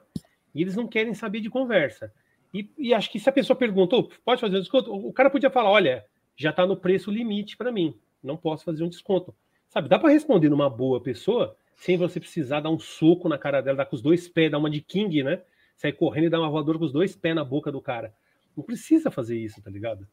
e 0.53 0.61
eles 0.61 0.75
não 0.75 0.87
querem 0.87 1.13
saber 1.15 1.41
de 1.41 1.49
conversa. 1.49 2.13
E, 2.53 2.69
e 2.77 2.93
acho 2.93 3.11
que 3.11 3.19
se 3.19 3.27
a 3.27 3.33
pessoa 3.33 3.57
perguntou, 3.57 4.11
pode 4.23 4.39
fazer 4.39 4.57
um 4.57 4.59
desconto? 4.59 4.93
O 4.93 5.11
cara 5.11 5.29
podia 5.29 5.49
falar: 5.49 5.71
olha, 5.71 6.05
já 6.35 6.49
está 6.49 6.65
no 6.65 6.77
preço 6.77 7.11
limite 7.11 7.57
para 7.57 7.71
mim, 7.71 7.95
não 8.23 8.37
posso 8.37 8.63
fazer 8.63 8.83
um 8.83 8.89
desconto. 8.89 9.33
Sabe, 9.69 9.87
dá 9.87 9.97
para 9.97 10.09
responder 10.09 10.50
numa 10.50 10.69
boa 10.69 11.01
pessoa 11.01 11.55
sem 11.75 11.97
você 11.97 12.19
precisar 12.19 12.59
dar 12.59 12.69
um 12.69 12.77
soco 12.77 13.27
na 13.27 13.38
cara 13.38 13.61
dela, 13.61 13.77
dar 13.77 13.85
com 13.85 13.95
os 13.95 14.01
dois 14.01 14.27
pés, 14.27 14.51
dar 14.51 14.57
uma 14.57 14.69
de 14.69 14.81
King, 14.81 15.23
né? 15.23 15.41
Sair 15.75 15.93
correndo 15.93 16.25
e 16.25 16.29
dar 16.29 16.39
uma 16.39 16.50
voadora 16.50 16.77
com 16.77 16.85
os 16.85 16.91
dois 16.91 17.15
pés 17.15 17.33
na 17.33 17.43
boca 17.43 17.71
do 17.71 17.81
cara. 17.81 18.13
Não 18.55 18.63
precisa 18.63 19.09
fazer 19.09 19.38
isso, 19.39 19.61
tá 19.61 19.71
ligado? 19.71 20.07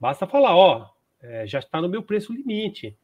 Basta 0.00 0.26
falar, 0.26 0.56
ó, 0.56 0.90
é, 1.22 1.46
já 1.46 1.60
está 1.60 1.80
no 1.80 1.88
meu 1.88 2.02
preço 2.02 2.32
limite. 2.32 2.96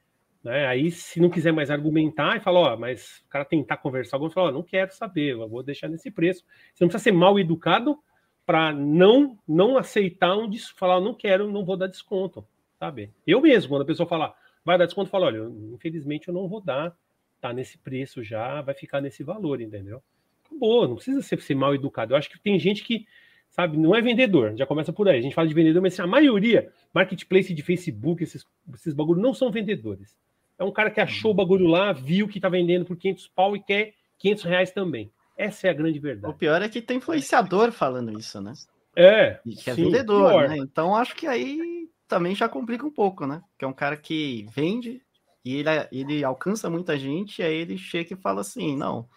Né? 0.42 0.66
Aí, 0.66 0.90
se 0.90 1.20
não 1.20 1.30
quiser 1.30 1.52
mais 1.52 1.70
argumentar 1.70 2.36
e 2.36 2.40
falar, 2.40 2.72
ó, 2.72 2.76
mas 2.76 3.22
o 3.26 3.28
cara 3.28 3.44
tentar 3.44 3.76
conversar, 3.76 4.16
alguém 4.16 4.30
fala, 4.30 4.48
ó, 4.48 4.52
não 4.52 4.62
quero 4.62 4.92
saber, 4.92 5.36
vou 5.36 5.62
deixar 5.62 5.88
nesse 5.88 6.10
preço. 6.10 6.44
Você 6.72 6.82
não 6.82 6.88
precisa 6.88 7.04
ser 7.04 7.12
mal 7.12 7.38
educado 7.38 7.98
para 8.44 8.72
não 8.72 9.38
não 9.46 9.76
aceitar 9.76 10.36
um 10.36 10.50
falar, 10.74 11.00
não 11.00 11.12
quero, 11.12 11.50
não 11.50 11.64
vou 11.64 11.76
dar 11.76 11.86
desconto, 11.86 12.44
sabe? 12.78 13.12
Eu 13.26 13.40
mesmo, 13.40 13.70
quando 13.70 13.82
a 13.82 13.86
pessoa 13.86 14.08
fala, 14.08 14.34
vai 14.64 14.78
dar 14.78 14.86
desconto, 14.86 15.08
eu 15.08 15.10
falo, 15.10 15.26
olha, 15.26 15.50
infelizmente 15.74 16.28
eu 16.28 16.34
não 16.34 16.48
vou 16.48 16.60
dar, 16.60 16.96
tá 17.40 17.52
nesse 17.52 17.78
preço 17.78 18.22
já, 18.22 18.60
vai 18.62 18.74
ficar 18.74 19.00
nesse 19.00 19.22
valor, 19.22 19.60
entendeu? 19.60 20.02
Boa, 20.50 20.88
não 20.88 20.96
precisa 20.96 21.22
ser, 21.22 21.40
ser 21.40 21.54
mal 21.54 21.74
educado. 21.74 22.12
Eu 22.12 22.16
acho 22.16 22.30
que 22.30 22.40
tem 22.40 22.58
gente 22.58 22.82
que 22.82 23.06
sabe? 23.50 23.76
Não 23.76 23.94
é 23.94 24.00
vendedor, 24.00 24.54
já 24.56 24.66
começa 24.66 24.92
por 24.92 25.08
aí. 25.08 25.18
A 25.18 25.22
gente 25.22 25.34
fala 25.34 25.48
de 25.48 25.54
vendedor, 25.54 25.82
mas 25.82 25.94
assim, 25.94 26.02
a 26.02 26.06
maioria, 26.06 26.70
marketplace 26.94 27.52
de 27.52 27.62
Facebook, 27.62 28.22
esses, 28.22 28.44
esses 28.74 28.94
bagulhos 28.94 29.22
não 29.22 29.34
são 29.34 29.50
vendedores. 29.50 30.16
É 30.58 30.64
um 30.64 30.72
cara 30.72 30.90
que 30.90 31.00
achou 31.00 31.30
o 31.30 31.34
bagulho 31.34 31.66
lá, 31.66 31.92
viu 31.92 32.28
que 32.28 32.40
tá 32.40 32.48
vendendo 32.48 32.84
por 32.84 32.96
500 32.96 33.28
pau 33.28 33.56
e 33.56 33.62
quer 33.62 33.94
500 34.18 34.44
reais 34.44 34.70
também. 34.70 35.10
Essa 35.36 35.68
é 35.68 35.70
a 35.70 35.74
grande 35.74 35.98
verdade. 36.00 36.32
O 36.32 36.36
pior 36.36 36.60
é 36.62 36.68
que 36.68 36.82
tem 36.82 36.96
influenciador 36.96 37.70
falando 37.70 38.18
isso, 38.18 38.40
né? 38.40 38.52
É. 38.96 39.38
E 39.46 39.54
que 39.54 39.70
é 39.70 39.74
sim, 39.74 39.84
vendedor, 39.84 40.30
pior. 40.30 40.48
né? 40.48 40.56
Então 40.58 40.96
acho 40.96 41.14
que 41.14 41.28
aí 41.28 41.77
também 42.08 42.34
já 42.34 42.48
complica 42.48 42.86
um 42.86 42.90
pouco, 42.90 43.26
né? 43.26 43.42
Que 43.58 43.64
é 43.64 43.68
um 43.68 43.72
cara 43.72 43.96
que 43.96 44.46
vende 44.54 45.02
e 45.44 45.56
ele, 45.56 45.70
ele 45.92 46.24
alcança 46.24 46.68
muita 46.68 46.98
gente, 46.98 47.40
e 47.40 47.44
aí 47.44 47.54
ele 47.54 47.78
chega 47.78 48.14
e 48.14 48.20
fala 48.20 48.40
assim: 48.40 48.76
não, 48.76 49.08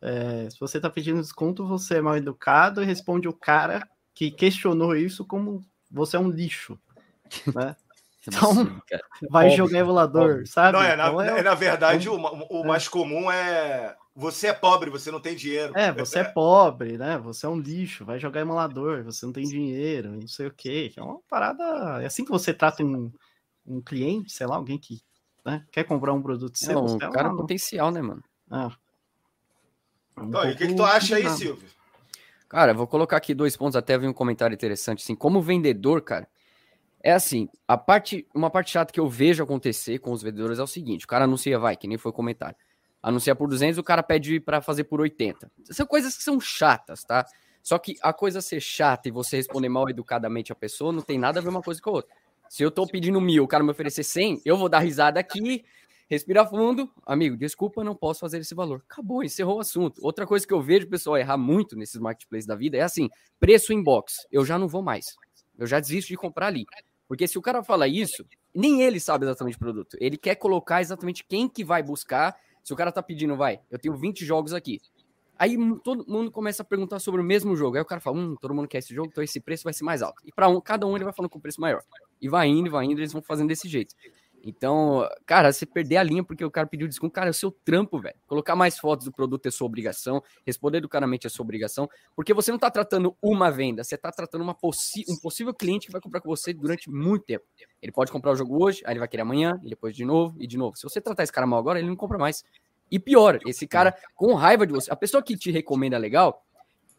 é, 0.00 0.48
se 0.48 0.58
você 0.58 0.78
está 0.78 0.88
pedindo 0.88 1.20
desconto, 1.20 1.66
você 1.66 1.96
é 1.96 2.00
mal 2.00 2.16
educado 2.16 2.82
e 2.82 2.86
responde 2.86 3.28
o 3.28 3.32
cara 3.32 3.86
que 4.14 4.30
questionou 4.30 4.96
isso 4.96 5.24
como 5.24 5.64
você 5.90 6.16
é 6.16 6.20
um 6.20 6.30
lixo, 6.30 6.78
né? 7.54 7.76
Então, 8.28 8.82
vai 9.30 9.44
pobre, 9.44 9.56
jogar 9.56 9.78
emulador, 9.78 10.28
pobre. 10.28 10.46
sabe? 10.46 10.72
Não, 10.72 10.82
é, 10.82 10.96
na, 10.96 11.08
então 11.08 11.20
é, 11.20 11.42
na 11.42 11.54
verdade, 11.54 12.08
o, 12.08 12.16
o 12.16 12.64
é. 12.64 12.66
mais 12.66 12.88
comum 12.88 13.30
é 13.30 13.96
você 14.16 14.46
é 14.46 14.52
pobre, 14.54 14.88
você 14.88 15.10
não 15.10 15.20
tem 15.20 15.36
dinheiro. 15.36 15.76
É, 15.76 15.92
você 15.92 16.20
é 16.20 16.24
pobre, 16.32 16.96
né? 16.96 17.18
Você 17.18 17.44
é 17.44 17.48
um 17.48 17.58
lixo, 17.58 18.04
vai 18.04 18.18
jogar 18.18 18.40
emulador, 18.40 19.04
você 19.04 19.26
não 19.26 19.32
tem 19.32 19.44
dinheiro, 19.44 20.10
não 20.12 20.26
sei 20.26 20.46
o 20.46 20.50
quê. 20.50 20.90
É 20.96 21.02
uma 21.02 21.20
parada. 21.28 22.02
É 22.02 22.06
assim 22.06 22.24
que 22.24 22.30
você 22.30 22.54
trata 22.54 22.82
um, 22.82 23.12
um 23.66 23.82
cliente, 23.82 24.32
sei 24.32 24.46
lá, 24.46 24.56
alguém 24.56 24.78
que 24.78 25.02
né, 25.44 25.62
quer 25.70 25.84
comprar 25.84 26.14
um 26.14 26.22
produto 26.22 26.56
seu. 26.56 26.74
Não, 26.74 26.94
um 26.94 26.96
é 26.96 27.10
cara 27.10 27.28
uma... 27.28 27.36
potencial, 27.36 27.90
né, 27.90 28.00
mano? 28.00 28.24
Ah. 28.50 28.72
Um 30.16 30.28
então, 30.28 30.50
o 30.50 30.56
que, 30.56 30.66
que 30.66 30.74
tu 30.74 30.82
acha 30.82 31.16
aí, 31.16 31.28
Silvio? 31.28 31.68
Cara, 32.48 32.72
vou 32.72 32.86
colocar 32.86 33.18
aqui 33.18 33.34
dois 33.34 33.54
pontos, 33.54 33.76
até 33.76 33.98
vi 33.98 34.06
um 34.06 34.14
comentário 34.14 34.54
interessante, 34.54 35.02
assim, 35.02 35.14
como 35.14 35.42
vendedor, 35.42 36.00
cara, 36.00 36.26
é 37.06 37.12
assim, 37.12 37.48
a 37.68 37.78
parte, 37.78 38.26
uma 38.34 38.50
parte 38.50 38.72
chata 38.72 38.92
que 38.92 38.98
eu 38.98 39.08
vejo 39.08 39.40
acontecer 39.40 40.00
com 40.00 40.10
os 40.10 40.24
vendedores 40.24 40.58
é 40.58 40.62
o 40.64 40.66
seguinte, 40.66 41.04
o 41.04 41.08
cara 41.08 41.22
anuncia, 41.22 41.56
vai, 41.56 41.76
que 41.76 41.86
nem 41.86 41.96
foi 41.96 42.10
comentário, 42.10 42.56
anuncia 43.00 43.32
por 43.32 43.48
200, 43.48 43.78
o 43.78 43.82
cara 43.84 44.02
pede 44.02 44.40
para 44.40 44.60
fazer 44.60 44.82
por 44.82 45.00
80. 45.00 45.48
São 45.70 45.86
coisas 45.86 46.16
que 46.16 46.24
são 46.24 46.40
chatas, 46.40 47.04
tá? 47.04 47.24
Só 47.62 47.78
que 47.78 47.94
a 48.02 48.12
coisa 48.12 48.40
ser 48.40 48.60
chata 48.60 49.06
e 49.08 49.12
você 49.12 49.36
responder 49.36 49.68
mal 49.68 49.88
educadamente 49.88 50.50
a 50.50 50.56
pessoa 50.56 50.92
não 50.92 51.00
tem 51.00 51.16
nada 51.16 51.38
a 51.38 51.42
ver 51.42 51.48
uma 51.48 51.62
coisa 51.62 51.80
com 51.80 51.90
a 51.90 51.92
outra. 51.92 52.12
Se 52.48 52.64
eu 52.64 52.72
tô 52.72 52.84
pedindo 52.88 53.20
mil, 53.20 53.44
o 53.44 53.48
cara 53.48 53.62
me 53.62 53.70
oferecer 53.70 54.02
100, 54.02 54.42
eu 54.44 54.56
vou 54.56 54.68
dar 54.68 54.80
risada 54.80 55.20
aqui, 55.20 55.64
respira 56.10 56.44
fundo, 56.44 56.90
amigo, 57.06 57.36
desculpa, 57.36 57.84
não 57.84 57.94
posso 57.94 58.18
fazer 58.18 58.40
esse 58.40 58.52
valor. 58.52 58.82
Acabou, 58.90 59.22
encerrou 59.22 59.58
o 59.58 59.60
assunto. 59.60 60.00
Outra 60.02 60.26
coisa 60.26 60.44
que 60.44 60.52
eu 60.52 60.60
vejo 60.60 60.88
o 60.88 60.90
pessoal 60.90 61.16
errar 61.16 61.36
muito 61.36 61.76
nesses 61.76 62.00
marketplaces 62.00 62.46
da 62.48 62.56
vida 62.56 62.76
é 62.76 62.82
assim, 62.82 63.08
preço 63.38 63.72
inbox, 63.72 64.26
eu 64.32 64.44
já 64.44 64.58
não 64.58 64.66
vou 64.66 64.82
mais. 64.82 65.14
Eu 65.56 65.68
já 65.68 65.80
desisto 65.80 66.08
de 66.08 66.16
comprar 66.16 66.48
ali. 66.48 66.66
Porque 67.08 67.26
se 67.26 67.38
o 67.38 67.42
cara 67.42 67.62
fala 67.62 67.86
isso, 67.86 68.24
nem 68.54 68.82
ele 68.82 68.98
sabe 68.98 69.24
exatamente 69.24 69.56
o 69.56 69.60
produto. 69.60 69.96
Ele 70.00 70.16
quer 70.16 70.34
colocar 70.34 70.80
exatamente 70.80 71.24
quem 71.24 71.48
que 71.48 71.64
vai 71.64 71.82
buscar. 71.82 72.36
Se 72.62 72.72
o 72.72 72.76
cara 72.76 72.90
tá 72.90 73.02
pedindo, 73.02 73.36
vai, 73.36 73.60
eu 73.70 73.78
tenho 73.78 73.96
20 73.96 74.24
jogos 74.24 74.52
aqui. 74.52 74.80
Aí 75.38 75.56
todo 75.84 76.04
mundo 76.10 76.30
começa 76.30 76.62
a 76.62 76.64
perguntar 76.64 76.98
sobre 76.98 77.20
o 77.20 77.24
mesmo 77.24 77.54
jogo. 77.54 77.76
Aí 77.76 77.82
o 77.82 77.86
cara 77.86 78.00
fala, 78.00 78.16
hum, 78.16 78.36
todo 78.40 78.54
mundo 78.54 78.66
quer 78.66 78.78
esse 78.78 78.94
jogo, 78.94 79.08
então 79.10 79.22
esse 79.22 79.38
preço 79.38 79.64
vai 79.64 79.72
ser 79.72 79.84
mais 79.84 80.00
alto. 80.02 80.22
E 80.24 80.32
para 80.32 80.48
um, 80.48 80.60
cada 80.60 80.86
um 80.86 80.96
ele 80.96 81.04
vai 81.04 81.12
falando 81.12 81.30
com 81.30 81.38
o 81.38 81.42
preço 81.42 81.60
maior. 81.60 81.82
E 82.20 82.28
vai 82.28 82.48
indo, 82.48 82.70
vai 82.70 82.86
indo, 82.86 82.98
eles 82.98 83.12
vão 83.12 83.22
fazendo 83.22 83.48
desse 83.48 83.68
jeito. 83.68 83.94
Então, 84.42 85.08
cara, 85.24 85.52
você 85.52 85.66
perder 85.66 85.96
a 85.96 86.02
linha 86.02 86.22
porque 86.22 86.44
o 86.44 86.50
cara 86.50 86.66
pediu 86.66 86.86
desconto, 86.86 87.12
cara, 87.12 87.28
é 87.28 87.30
o 87.30 87.34
seu 87.34 87.50
trampo, 87.50 88.00
velho. 88.00 88.14
Colocar 88.26 88.54
mais 88.54 88.78
fotos 88.78 89.04
do 89.04 89.12
produto 89.12 89.46
é 89.46 89.50
sua 89.50 89.66
obrigação, 89.66 90.22
responder 90.46 90.78
educadamente 90.78 91.26
é 91.26 91.30
sua 91.30 91.44
obrigação, 91.44 91.88
porque 92.14 92.32
você 92.32 92.50
não 92.50 92.58
tá 92.58 92.70
tratando 92.70 93.16
uma 93.20 93.50
venda, 93.50 93.82
você 93.82 93.96
tá 93.96 94.12
tratando 94.12 94.42
uma 94.42 94.56
um 95.08 95.16
possível 95.20 95.52
cliente 95.52 95.86
que 95.86 95.92
vai 95.92 96.00
comprar 96.00 96.20
com 96.20 96.28
você 96.28 96.52
durante 96.52 96.90
muito 96.90 97.24
tempo. 97.24 97.44
Ele 97.82 97.92
pode 97.92 98.12
comprar 98.12 98.32
o 98.32 98.36
jogo 98.36 98.62
hoje, 98.62 98.82
aí 98.84 98.92
ele 98.92 99.00
vai 99.00 99.08
querer 99.08 99.22
amanhã, 99.22 99.60
e 99.64 99.68
depois 99.68 99.94
de 99.94 100.04
novo, 100.04 100.36
e 100.38 100.46
de 100.46 100.56
novo. 100.56 100.76
Se 100.76 100.84
você 100.84 101.00
tratar 101.00 101.22
esse 101.22 101.32
cara 101.32 101.46
mal 101.46 101.58
agora, 101.58 101.78
ele 101.78 101.88
não 101.88 101.96
compra 101.96 102.18
mais. 102.18 102.44
E 102.90 102.98
pior, 102.98 103.40
esse 103.46 103.66
cara 103.66 103.96
com 104.14 104.34
raiva 104.34 104.66
de 104.66 104.72
você, 104.72 104.92
a 104.92 104.96
pessoa 104.96 105.22
que 105.22 105.36
te 105.36 105.50
recomenda 105.50 105.98
legal, 105.98 106.45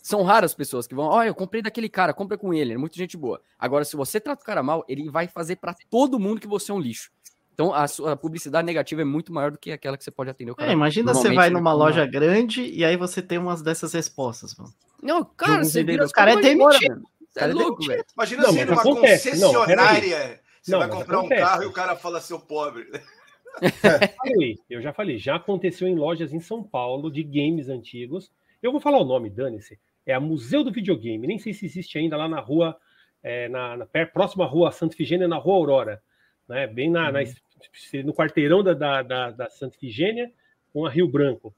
são 0.08 0.24
raras 0.24 0.54
pessoas 0.54 0.88
que 0.88 0.96
vão, 0.96 1.06
olha, 1.06 1.28
eu 1.28 1.36
comprei 1.36 1.62
daquele 1.62 1.90
cara, 1.90 2.14
compra 2.14 2.38
com 2.38 2.54
ele, 2.54 2.74
é 2.74 2.78
muita 2.78 2.96
gente 2.96 3.18
boa. 3.18 3.42
Agora, 3.60 3.84
se 3.84 3.96
você 3.96 4.20
trata 4.22 4.42
o 4.42 4.46
cara 4.46 4.64
mal, 4.64 4.86
ele 4.88 5.10
vai 5.10 5.28
fazer 5.28 5.58
para 5.58 5.76
todo 5.90 6.18
mundo 6.18 6.40
que 6.40 6.48
você 6.48 6.72
é 6.72 6.74
um 6.74 6.80
lixo. 6.80 7.12
Então 7.54 7.74
a, 7.74 7.88
sua, 7.88 8.16
publicidade 8.16 8.66
negativa 8.66 9.02
é 9.02 9.06
muito 9.06 9.34
maior 9.34 9.52
do 9.52 9.58
que 9.58 9.72
aquela 9.72 9.98
que 9.98 10.04
você 10.04 10.12
pode 10.12 10.30
atender 10.30 10.52
o 10.52 10.56
cara. 10.56 10.70
É, 10.70 10.74
imagina 10.74 11.14
você 11.14 11.34
vai 11.34 11.50
numa 11.50 11.74
loja 11.74 12.06
grande 12.06 12.62
e 12.64 12.86
aí 12.86 12.96
você 12.96 13.22
tem 13.22 13.38
umas 13.38 13.62
dessas 13.62 13.92
respostas, 13.94 14.56
mano. 14.56 14.72
Não, 15.02 15.26
cara, 15.26 15.64
você 15.64 15.84
vira 15.84 16.06
os 16.06 16.12
caras 16.12 16.38
é 16.38 16.42
demitido. 16.42 17.04
É, 17.36 17.44
é 17.44 17.48
louco, 17.48 17.84
velho. 17.86 18.06
Imagina 18.16 18.44
não, 18.44 18.50
assim, 18.50 18.66
numa 18.66 18.82
acontece. 18.82 19.30
concessionária, 19.32 20.28
não, 20.30 20.38
você 20.62 20.72
não, 20.72 20.80
vai 20.80 20.90
comprar 20.90 21.18
acontece. 21.18 21.42
um 21.42 21.46
carro 21.46 21.64
e 21.64 21.66
o 21.66 21.72
cara 21.72 21.96
fala 21.96 22.22
seu 22.22 22.40
pobre. 22.40 22.88
É. 23.60 24.54
eu 24.70 24.80
já 24.84 24.94
falei, 24.94 25.18
já 25.18 25.38
aconteceu 25.38 25.88
em 25.88 25.96
lojas 25.96 26.32
em 26.32 26.40
São 26.40 26.62
Paulo 26.62 27.10
de 27.10 27.24
games 27.24 27.70
antigos. 27.70 28.32
Eu 28.62 28.72
vou 28.72 28.80
falar 28.80 29.00
o 29.00 29.04
nome, 29.04 29.32
dane-se. 29.32 29.80
É 30.08 30.14
a 30.14 30.20
Museu 30.20 30.64
do 30.64 30.72
Videogame. 30.72 31.28
Nem 31.28 31.38
sei 31.38 31.54
se 31.54 31.66
existe 31.66 31.98
ainda 31.98 32.16
lá 32.16 32.28
na 32.30 32.40
rua, 32.40 32.76
é, 33.22 33.50
na, 33.50 33.76
na 33.76 33.86
próxima 33.86 34.46
rua 34.46 34.72
Santa 34.72 34.96
Figênia, 34.96 35.28
na 35.28 35.36
rua 35.36 35.56
Aurora. 35.56 36.02
Né? 36.48 36.66
Bem 36.66 36.90
na, 36.90 37.08
uhum. 37.08 37.14
na 37.14 38.04
no 38.06 38.14
quarteirão 38.14 38.64
da, 38.64 38.74
da, 38.74 39.04
da, 39.04 39.32
da 39.32 39.50
Santa 39.50 39.76
Efigênia 39.76 40.32
com 40.72 40.86
a 40.86 40.90
Rio 40.90 41.10
Branco. 41.10 41.54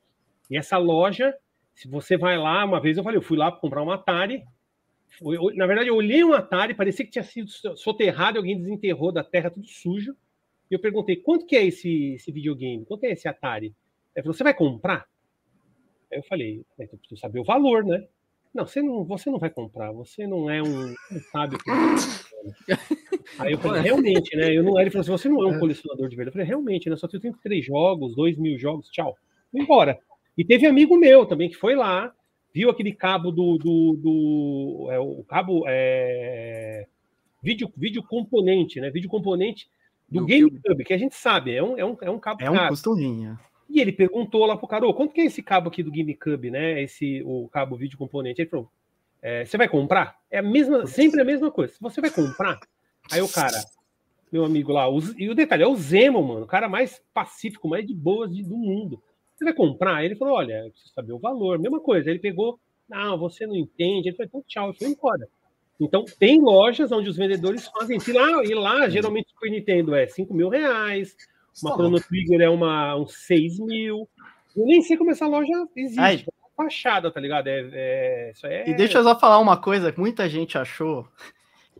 E 0.49 0.57
essa 0.57 0.77
loja, 0.77 1.35
se 1.75 1.87
você 1.87 2.17
vai 2.17 2.37
lá, 2.37 2.65
uma 2.65 2.81
vez 2.81 2.97
eu 2.97 3.03
falei, 3.03 3.17
eu 3.17 3.21
fui 3.21 3.37
lá 3.37 3.51
para 3.51 3.61
comprar 3.61 3.83
um 3.83 3.91
Atari. 3.91 4.43
Eu, 5.21 5.53
na 5.55 5.67
verdade, 5.67 5.89
eu 5.89 5.95
olhei 5.95 6.23
um 6.23 6.33
Atari, 6.33 6.73
parecia 6.73 7.05
que 7.05 7.11
tinha 7.11 7.23
sido 7.23 7.49
soterrado, 7.77 8.39
alguém 8.39 8.57
desenterrou 8.57 9.11
da 9.11 9.23
terra 9.23 9.51
tudo 9.51 9.67
sujo. 9.67 10.15
E 10.71 10.73
eu 10.73 10.79
perguntei, 10.79 11.17
quanto 11.17 11.45
que 11.45 11.55
é 11.55 11.65
esse, 11.65 12.13
esse 12.13 12.31
videogame? 12.31 12.85
Quanto 12.85 13.03
é 13.03 13.11
esse 13.11 13.27
Atari? 13.27 13.75
Ele 14.15 14.23
falou, 14.23 14.33
você 14.33 14.43
vai 14.43 14.53
comprar? 14.53 15.07
Aí 16.11 16.17
eu 16.17 16.23
falei, 16.23 16.65
eu 16.79 16.87
preciso 16.87 17.19
saber 17.19 17.39
o 17.39 17.43
valor, 17.43 17.83
né? 17.83 18.07
Não, 18.53 18.65
você 18.65 18.81
não, 18.81 19.05
você 19.05 19.29
não 19.29 19.37
vai 19.37 19.49
comprar, 19.49 19.91
você 19.91 20.25
não 20.25 20.49
é 20.49 20.61
um. 20.61 20.87
Não 21.11 21.21
sabe 21.31 21.55
o 21.55 21.59
que. 21.59 21.69
Aí 23.37 23.51
eu 23.51 23.59
falei, 23.59 23.81
realmente, 23.81 24.35
né? 24.35 24.55
Eu 24.55 24.63
não, 24.63 24.79
ele 24.79 24.89
falou 24.89 25.01
assim: 25.01 25.11
você 25.11 25.29
não 25.29 25.43
é 25.43 25.45
um 25.45 25.55
é. 25.55 25.59
colecionador 25.59 26.09
de 26.09 26.15
verdade. 26.15 26.29
Eu 26.29 26.33
falei, 26.33 26.47
realmente, 26.47 26.89
né? 26.89 26.95
Só 26.95 27.07
tenho 27.07 27.35
três 27.43 27.65
jogos, 27.65 28.15
dois 28.15 28.37
mil 28.37 28.57
jogos, 28.57 28.89
tchau. 28.89 29.15
Vou 29.53 29.61
embora. 29.61 29.99
E 30.37 30.43
teve 30.43 30.65
amigo 30.65 30.97
meu 30.97 31.25
também 31.25 31.49
que 31.49 31.55
foi 31.55 31.75
lá, 31.75 32.11
viu 32.53 32.69
aquele 32.69 32.91
cabo 32.91 33.31
do. 33.31 33.57
do, 33.57 33.95
do 33.97 34.87
é, 34.91 34.99
o 34.99 35.23
cabo. 35.23 35.63
É, 35.67 36.87
vídeo, 37.41 37.71
vídeo 37.77 38.01
componente, 38.01 38.81
né? 38.81 38.89
Vídeo 38.89 39.09
componente 39.09 39.69
do, 40.09 40.21
do 40.21 40.25
GameCube, 40.25 40.83
que 40.83 40.93
a 40.93 40.97
gente 40.97 41.15
sabe, 41.15 41.53
é 41.53 41.63
um, 41.63 41.77
é 41.77 41.85
um, 41.85 41.97
é 42.01 42.09
um 42.09 42.19
cabo. 42.19 42.41
É 42.41 42.49
um 42.49 42.55
caro. 42.55 42.69
costurinha. 42.69 43.39
E 43.69 43.79
ele 43.79 43.91
perguntou 43.91 44.45
lá 44.45 44.57
pro 44.57 44.67
cara, 44.67 44.91
quanto 44.93 45.13
que 45.13 45.21
é 45.21 45.25
esse 45.25 45.43
cabo 45.43 45.69
aqui 45.69 45.83
do 45.83 45.91
GameCube, 45.91 46.49
né? 46.49 46.81
Esse, 46.81 47.21
o 47.23 47.47
cabo 47.49 47.75
vídeo 47.75 47.97
componente. 47.97 48.41
Ele 48.41 48.49
falou, 48.49 48.71
é, 49.21 49.45
você 49.45 49.57
vai 49.57 49.67
comprar? 49.67 50.17
É 50.31 50.39
a 50.39 50.41
mesma, 50.41 50.87
sempre 50.87 51.21
a 51.21 51.25
mesma 51.25 51.51
coisa. 51.51 51.73
Você 51.79 52.01
vai 52.01 52.09
comprar? 52.09 52.59
Aí 53.11 53.21
o 53.21 53.29
cara, 53.29 53.63
meu 54.31 54.43
amigo 54.43 54.71
lá, 54.71 54.89
o, 54.89 54.99
e 55.17 55.29
o 55.29 55.35
detalhe, 55.35 55.63
é 55.63 55.67
o 55.67 55.75
Zemo, 55.75 56.21
mano, 56.23 56.43
o 56.43 56.47
cara 56.47 56.67
mais 56.67 57.01
pacífico, 57.13 57.67
mais 57.67 57.85
de 57.85 57.93
boas 57.93 58.31
do 58.31 58.57
mundo. 58.57 59.01
Você 59.35 59.45
vai 59.45 59.53
comprar? 59.53 60.03
Ele 60.03 60.15
falou, 60.15 60.35
olha, 60.35 60.65
eu 60.65 60.71
preciso 60.71 60.93
saber 60.93 61.13
o 61.13 61.19
valor. 61.19 61.59
Mesma 61.59 61.79
coisa, 61.79 62.09
ele 62.09 62.19
pegou, 62.19 62.59
não, 62.89 63.17
você 63.17 63.45
não 63.45 63.55
entende. 63.55 64.09
Ele 64.09 64.17
falou, 64.17 64.27
então 64.27 64.43
tchau, 64.47 64.73
foi 64.73 64.87
embora. 64.87 65.27
Então, 65.79 66.03
tem 66.19 66.41
lojas 66.41 66.91
onde 66.91 67.09
os 67.09 67.15
vendedores 67.15 67.67
fazem. 67.67 67.97
E 68.05 68.11
lá, 68.11 68.43
e 68.43 68.53
lá 68.53 68.89
geralmente 68.89 69.27
o 69.27 69.29
Super 69.29 69.51
Nintendo 69.51 69.95
é 69.95 70.07
5 70.07 70.33
mil 70.33 70.49
reais, 70.49 71.15
uma 71.63 71.73
Chrono 71.73 71.99
Trigger 71.99 72.41
é 72.41 72.49
uma, 72.49 72.95
uns 72.95 73.13
6 73.25 73.59
mil. 73.59 74.09
Eu 74.55 74.65
nem 74.65 74.81
sei 74.81 74.97
como 74.97 75.11
essa 75.11 75.27
loja 75.27 75.53
existe. 75.75 75.99
Ai. 75.99 76.25
É 76.27 76.39
fachada, 76.55 77.09
tá 77.09 77.21
ligado? 77.21 77.47
É, 77.47 77.69
é, 77.71 78.31
isso 78.31 78.45
é... 78.45 78.69
E 78.69 78.73
deixa 78.73 78.97
eu 78.97 79.03
só 79.03 79.17
falar 79.17 79.39
uma 79.39 79.55
coisa 79.55 79.93
muita 79.97 80.27
gente 80.27 80.57
achou 80.57 81.07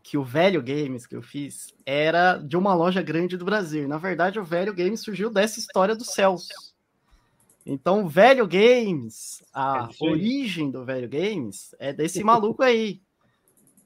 que 0.02 0.18
o 0.18 0.24
Velho 0.24 0.62
Games 0.62 1.06
que 1.06 1.16
eu 1.16 1.22
fiz 1.22 1.74
era 1.86 2.38
de 2.38 2.56
uma 2.56 2.74
loja 2.74 3.02
grande 3.02 3.36
do 3.36 3.44
Brasil. 3.44 3.88
Na 3.88 3.98
verdade, 3.98 4.40
o 4.40 4.44
Velho 4.44 4.74
Games 4.74 5.02
surgiu 5.02 5.30
dessa 5.30 5.60
história 5.60 5.96
do 5.96 6.06
Celso. 6.06 6.48
Então, 7.66 8.06
o 8.06 8.10
Velho 8.10 8.48
Games, 8.48 9.44
a 9.54 9.90
é 10.02 10.06
origem 10.06 10.72
do 10.72 10.86
Velho 10.86 11.10
Games 11.10 11.76
é 11.78 11.92
desse 11.92 12.24
maluco 12.24 12.64
aí, 12.64 13.02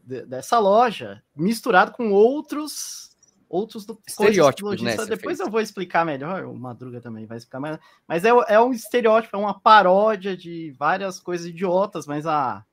dessa 0.06 0.60
loja, 0.60 1.24
misturado 1.36 1.92
com 1.92 2.12
outros 2.12 3.13
outros 3.54 3.86
do 3.86 4.00
estereótipos, 4.08 4.82
né? 4.82 4.98
Depois 5.06 5.40
eu 5.40 5.48
vou 5.48 5.62
explicar 5.62 6.04
melhor, 6.04 6.46
o 6.46 6.56
Madruga 6.56 7.00
também 7.00 7.28
vai 7.28 7.38
explicar 7.38 7.60
mais. 7.60 7.80
Mas 8.08 8.26
é, 8.26 8.30
é 8.48 8.60
um 8.60 8.72
estereótipo, 8.72 9.36
é 9.36 9.40
uma 9.40 9.60
paródia 9.60 10.36
de 10.36 10.72
várias 10.72 11.20
coisas 11.20 11.46
idiotas, 11.46 12.08
mas 12.08 12.26
a 12.26 12.66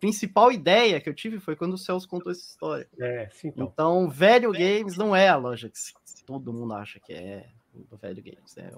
principal 0.00 0.50
ideia 0.50 1.00
que 1.00 1.08
eu 1.08 1.14
tive 1.14 1.38
foi 1.38 1.54
quando 1.54 1.74
o 1.74 1.78
Celso 1.78 2.08
contou 2.08 2.32
essa 2.32 2.40
história. 2.40 2.88
É, 2.98 3.28
sim, 3.32 3.48
então. 3.48 3.70
então, 3.72 4.10
Velho 4.10 4.50
Games 4.50 4.96
não 4.96 5.14
é 5.14 5.28
a 5.28 5.36
loja 5.36 5.70
que 5.70 5.78
todo 6.26 6.52
mundo 6.52 6.74
acha 6.74 6.98
que 6.98 7.12
é 7.12 7.46
do 7.90 7.96
Velho 7.96 8.22
Games. 8.22 8.56
Né? 8.56 8.70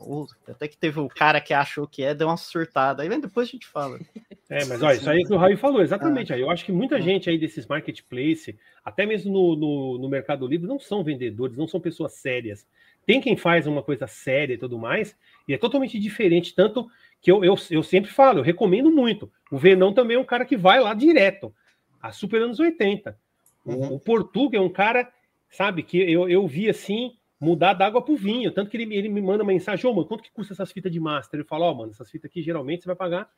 até 0.49 0.69
que 0.69 0.76
teve 0.76 0.99
o 1.00 1.09
cara 1.09 1.40
que 1.40 1.55
achou 1.55 1.87
que 1.87 2.02
é, 2.02 2.14
deu 2.14 2.28
uma 2.28 2.37
surtada. 2.37 3.02
Aí 3.02 3.09
depois 3.21 3.49
a 3.49 3.50
gente 3.50 3.67
fala. 3.67 3.99
É, 4.50 4.64
mas 4.64 4.83
olha, 4.83 4.97
isso 4.97 5.11
aí 5.11 5.23
que 5.25 5.35
o 5.35 5.37
Raio 5.37 5.59
falou, 5.59 5.83
exatamente. 5.83 6.33
Ah. 6.33 6.38
Eu 6.38 6.50
acho 6.50 6.64
que 6.64 6.73
muita 6.73 6.97
ah. 6.97 7.00
gente 7.00 7.28
aí 7.28 7.37
desses 7.37 7.67
marketplace, 7.67 8.59
até 8.83 9.05
mesmo 9.05 9.31
no, 9.31 9.55
no, 9.55 9.99
no, 9.99 10.09
Mercado 10.09 10.47
Livre, 10.47 10.67
não 10.67 10.78
são 10.78 11.05
vendedores, 11.05 11.55
não 11.55 11.69
são 11.69 11.78
pessoas 11.78 12.14
sérias. 12.14 12.67
Tem 13.05 13.21
quem 13.21 13.37
faz 13.37 13.67
uma 13.67 13.83
coisa 13.83 14.07
séria 14.07 14.55
e 14.55 14.57
tudo 14.57 14.78
mais, 14.78 15.14
e 15.47 15.52
é 15.52 15.59
totalmente 15.59 15.99
diferente. 15.99 16.55
Tanto 16.55 16.90
que 17.21 17.31
eu, 17.31 17.45
eu, 17.45 17.57
eu 17.71 17.83
sempre 17.83 18.11
falo, 18.11 18.38
eu 18.38 18.43
recomendo 18.43 18.90
muito. 18.90 19.31
O 19.50 19.59
Venão 19.59 19.93
também 19.93 20.17
é 20.17 20.21
um 20.21 20.25
cara 20.25 20.47
que 20.47 20.57
vai 20.57 20.81
lá 20.81 20.95
direto, 20.95 21.55
a 22.00 22.11
super 22.11 22.40
anos 22.40 22.59
80. 22.59 23.19
Uhum. 23.67 23.75
O, 23.75 23.95
o 23.97 24.00
Portuga 24.00 24.57
é 24.57 24.61
um 24.62 24.71
cara, 24.71 25.12
sabe, 25.50 25.83
que 25.83 25.99
eu, 25.99 26.26
eu 26.26 26.47
vi 26.47 26.71
assim 26.71 27.17
mudar 27.40 27.75
da 27.75 27.87
água 27.87 28.02
pro 28.02 28.16
vinho. 28.16 28.50
Tanto 28.50 28.71
que 28.71 28.76
ele, 28.76 28.95
ele 28.95 29.09
me 29.09 29.21
manda 29.21 29.45
mensagem, 29.45 29.88
ô, 29.88 29.95
mano, 29.95 30.07
quanto 30.07 30.23
que 30.23 30.33
custa 30.33 30.52
essas 30.52 30.73
fitas 30.73 30.90
de 30.90 30.99
master? 30.99 31.40
Ele 31.40 31.49
fala, 31.49 31.66
ó, 31.66 31.73
oh, 31.73 31.75
mano, 31.75 31.92
essas 31.92 32.11
fitas 32.11 32.30
aqui 32.30 32.42
geralmente 32.42 32.83
você 32.83 32.88
vai 32.88 32.97
pagar 32.97 33.30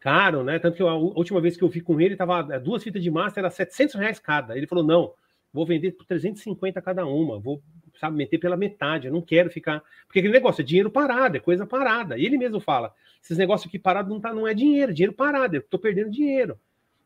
caro, 0.00 0.44
né? 0.44 0.58
Tanto 0.58 0.76
que 0.76 0.82
a 0.82 0.94
última 0.94 1.40
vez 1.40 1.56
que 1.56 1.64
eu 1.64 1.68
vi 1.68 1.80
com 1.80 2.00
ele, 2.00 2.16
tava 2.16 2.54
é, 2.54 2.58
duas 2.58 2.82
fitas 2.82 3.02
de 3.02 3.10
master, 3.10 3.42
era 3.42 3.50
700 3.50 3.94
reais 3.96 4.18
cada. 4.18 4.56
Ele 4.56 4.66
falou, 4.66 4.84
não, 4.84 5.12
vou 5.52 5.66
vender 5.66 5.92
por 5.92 6.06
350 6.06 6.80
cada 6.80 7.06
uma, 7.06 7.38
vou 7.38 7.62
sabe, 7.98 8.16
meter 8.16 8.38
pela 8.38 8.56
metade. 8.56 9.06
Eu 9.06 9.12
não 9.12 9.22
quero 9.22 9.50
ficar. 9.50 9.82
Porque 10.06 10.18
aquele 10.18 10.34
negócio 10.34 10.62
é 10.62 10.64
dinheiro 10.64 10.90
parado, 10.90 11.36
é 11.36 11.40
coisa 11.40 11.66
parada. 11.66 12.18
E 12.18 12.24
ele 12.24 12.38
mesmo 12.38 12.60
fala: 12.60 12.92
esses 13.22 13.38
negócios 13.38 13.68
aqui 13.68 13.78
parados 13.78 14.10
não, 14.10 14.20
tá, 14.20 14.32
não 14.32 14.46
é 14.46 14.54
dinheiro, 14.54 14.92
é 14.92 14.94
dinheiro 14.94 15.12
parado, 15.12 15.56
eu 15.56 15.62
tô 15.62 15.78
perdendo 15.78 16.10
dinheiro. 16.10 16.58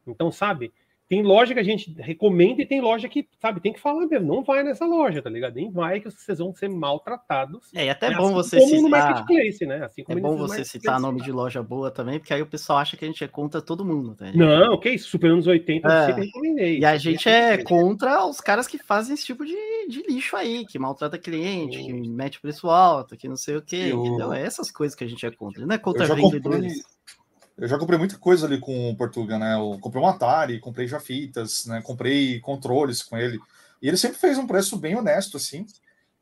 Então, 0.07 0.31
sabe, 0.31 0.73
tem 1.11 1.25
loja 1.25 1.53
que 1.53 1.59
a 1.59 1.65
gente 1.65 1.93
recomenda 1.99 2.63
e 2.63 2.67
tem 2.67 2.81
loja 2.81 3.09
que, 3.09 3.29
sabe, 3.41 3.61
tem 3.61 3.73
que 3.73 3.81
falar 3.81 4.07
mesmo. 4.07 4.33
Não 4.33 4.45
vai 4.45 4.63
nessa 4.63 4.87
loja, 4.87 5.21
tá 5.21 5.29
ligado? 5.29 5.57
Nem 5.57 5.69
vai 5.69 5.99
que 5.99 6.09
vocês 6.09 6.39
vão 6.39 6.55
ser 6.55 6.69
maltratados. 6.69 7.69
É, 7.75 7.87
e 7.87 7.91
até 7.91 8.07
é 8.07 8.17
bom 8.17 8.39
assim 8.39 8.61
você 8.61 8.61
citar. 8.61 8.81
No 8.81 8.89
marketplace, 8.89 9.67
né? 9.67 9.85
Assim 9.85 10.05
é 10.09 10.15
bom 10.15 10.37
você 10.37 10.65
citar 10.65 11.01
nome 11.01 11.21
de 11.21 11.33
loja 11.33 11.61
boa 11.65 11.91
também, 11.91 12.21
porque 12.21 12.33
aí 12.33 12.41
o 12.41 12.47
pessoal 12.47 12.79
acha 12.79 12.97
que 12.97 13.05
a 13.05 13.09
gente 13.09 13.25
é 13.25 13.27
contra 13.27 13.61
todo 13.61 13.85
mundo. 13.85 14.15
Tá? 14.15 14.31
Não, 14.33 14.81
isso, 14.85 15.09
super 15.09 15.33
anos 15.33 15.49
80 15.49 15.89
é. 15.89 15.91
eu 15.91 16.07
sempre 16.07 16.27
recomendei. 16.27 16.79
E 16.79 16.85
a 16.85 16.97
gente 16.97 17.29
é 17.29 17.59
contra 17.59 18.25
os 18.25 18.41
caras 18.41 18.69
que 18.69 18.79
fazem 18.79 19.15
esse 19.15 19.27
tipo 19.27 19.45
de, 19.45 19.57
de 19.89 20.05
lixo 20.09 20.37
aí, 20.37 20.65
que 20.65 20.79
maltrata 20.79 21.19
cliente, 21.19 21.77
que 21.77 21.93
mete 21.93 22.41
preço 22.41 22.71
alto, 22.71 23.17
que 23.17 23.27
não 23.27 23.37
sei 23.37 23.57
o 23.57 23.63
quê. 23.63 23.89
Eu... 23.91 24.07
Entendeu? 24.07 24.33
É 24.33 24.43
essas 24.43 24.71
coisas 24.71 24.95
que 24.95 25.03
a 25.03 25.09
gente 25.09 25.27
é 25.27 25.31
contra. 25.33 25.67
Não 25.67 25.75
é 25.75 25.79
contra 25.79 26.07
vendedores. 26.15 26.85
Comprei 26.85 27.20
eu 27.61 27.69
já 27.69 27.79
comprei 27.79 27.99
muita 27.99 28.17
coisa 28.17 28.47
ali 28.47 28.59
com 28.59 28.91
o 28.91 28.97
Portuga, 28.97 29.39
né? 29.39 29.55
Eu 29.55 29.79
comprei 29.81 30.03
um 30.03 30.07
Atari, 30.07 30.59
comprei 30.59 30.89
já 30.89 30.99
fitas, 30.99 31.67
né? 31.67 31.83
Comprei 31.83 32.41
controles 32.41 33.03
com 33.03 33.19
ele. 33.19 33.39
E 33.83 33.89
ele 33.89 33.99
sempre 33.99 34.19
fez 34.19 34.39
um 34.39 34.47
preço 34.47 34.79
bem 34.79 34.97
honesto, 34.97 35.37
assim. 35.37 35.67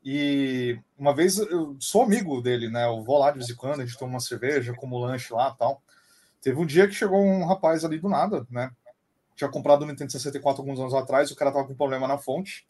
E 0.03 0.77
uma 0.97 1.15
vez 1.15 1.37
eu 1.37 1.77
sou 1.79 2.03
amigo 2.03 2.41
dele, 2.41 2.69
né? 2.69 2.85
Eu 2.85 3.01
vou 3.03 3.17
lá 3.17 3.31
de 3.31 3.37
vez 3.37 3.49
em 3.49 3.55
quando, 3.55 3.79
a 3.81 3.85
gente 3.85 3.97
toma 3.97 4.11
uma 4.11 4.19
cerveja, 4.19 4.73
como 4.73 4.99
lanche 4.99 5.33
lá 5.33 5.51
tal. 5.51 5.81
Teve 6.41 6.59
um 6.59 6.65
dia 6.65 6.87
que 6.89 6.93
chegou 6.93 7.21
um 7.21 7.45
rapaz 7.45 7.85
ali 7.85 7.99
do 7.99 8.09
nada, 8.09 8.45
né? 8.49 8.69
Tinha 9.33 9.49
comprado 9.49 9.83
o 9.83 9.85
Nintendo 9.85 10.11
64 10.11 10.61
alguns 10.61 10.77
anos 10.77 10.93
atrás, 10.93 11.31
o 11.31 11.35
cara 11.37 11.53
tava 11.53 11.65
com 11.65 11.73
problema 11.73 12.05
na 12.05 12.17
fonte. 12.17 12.67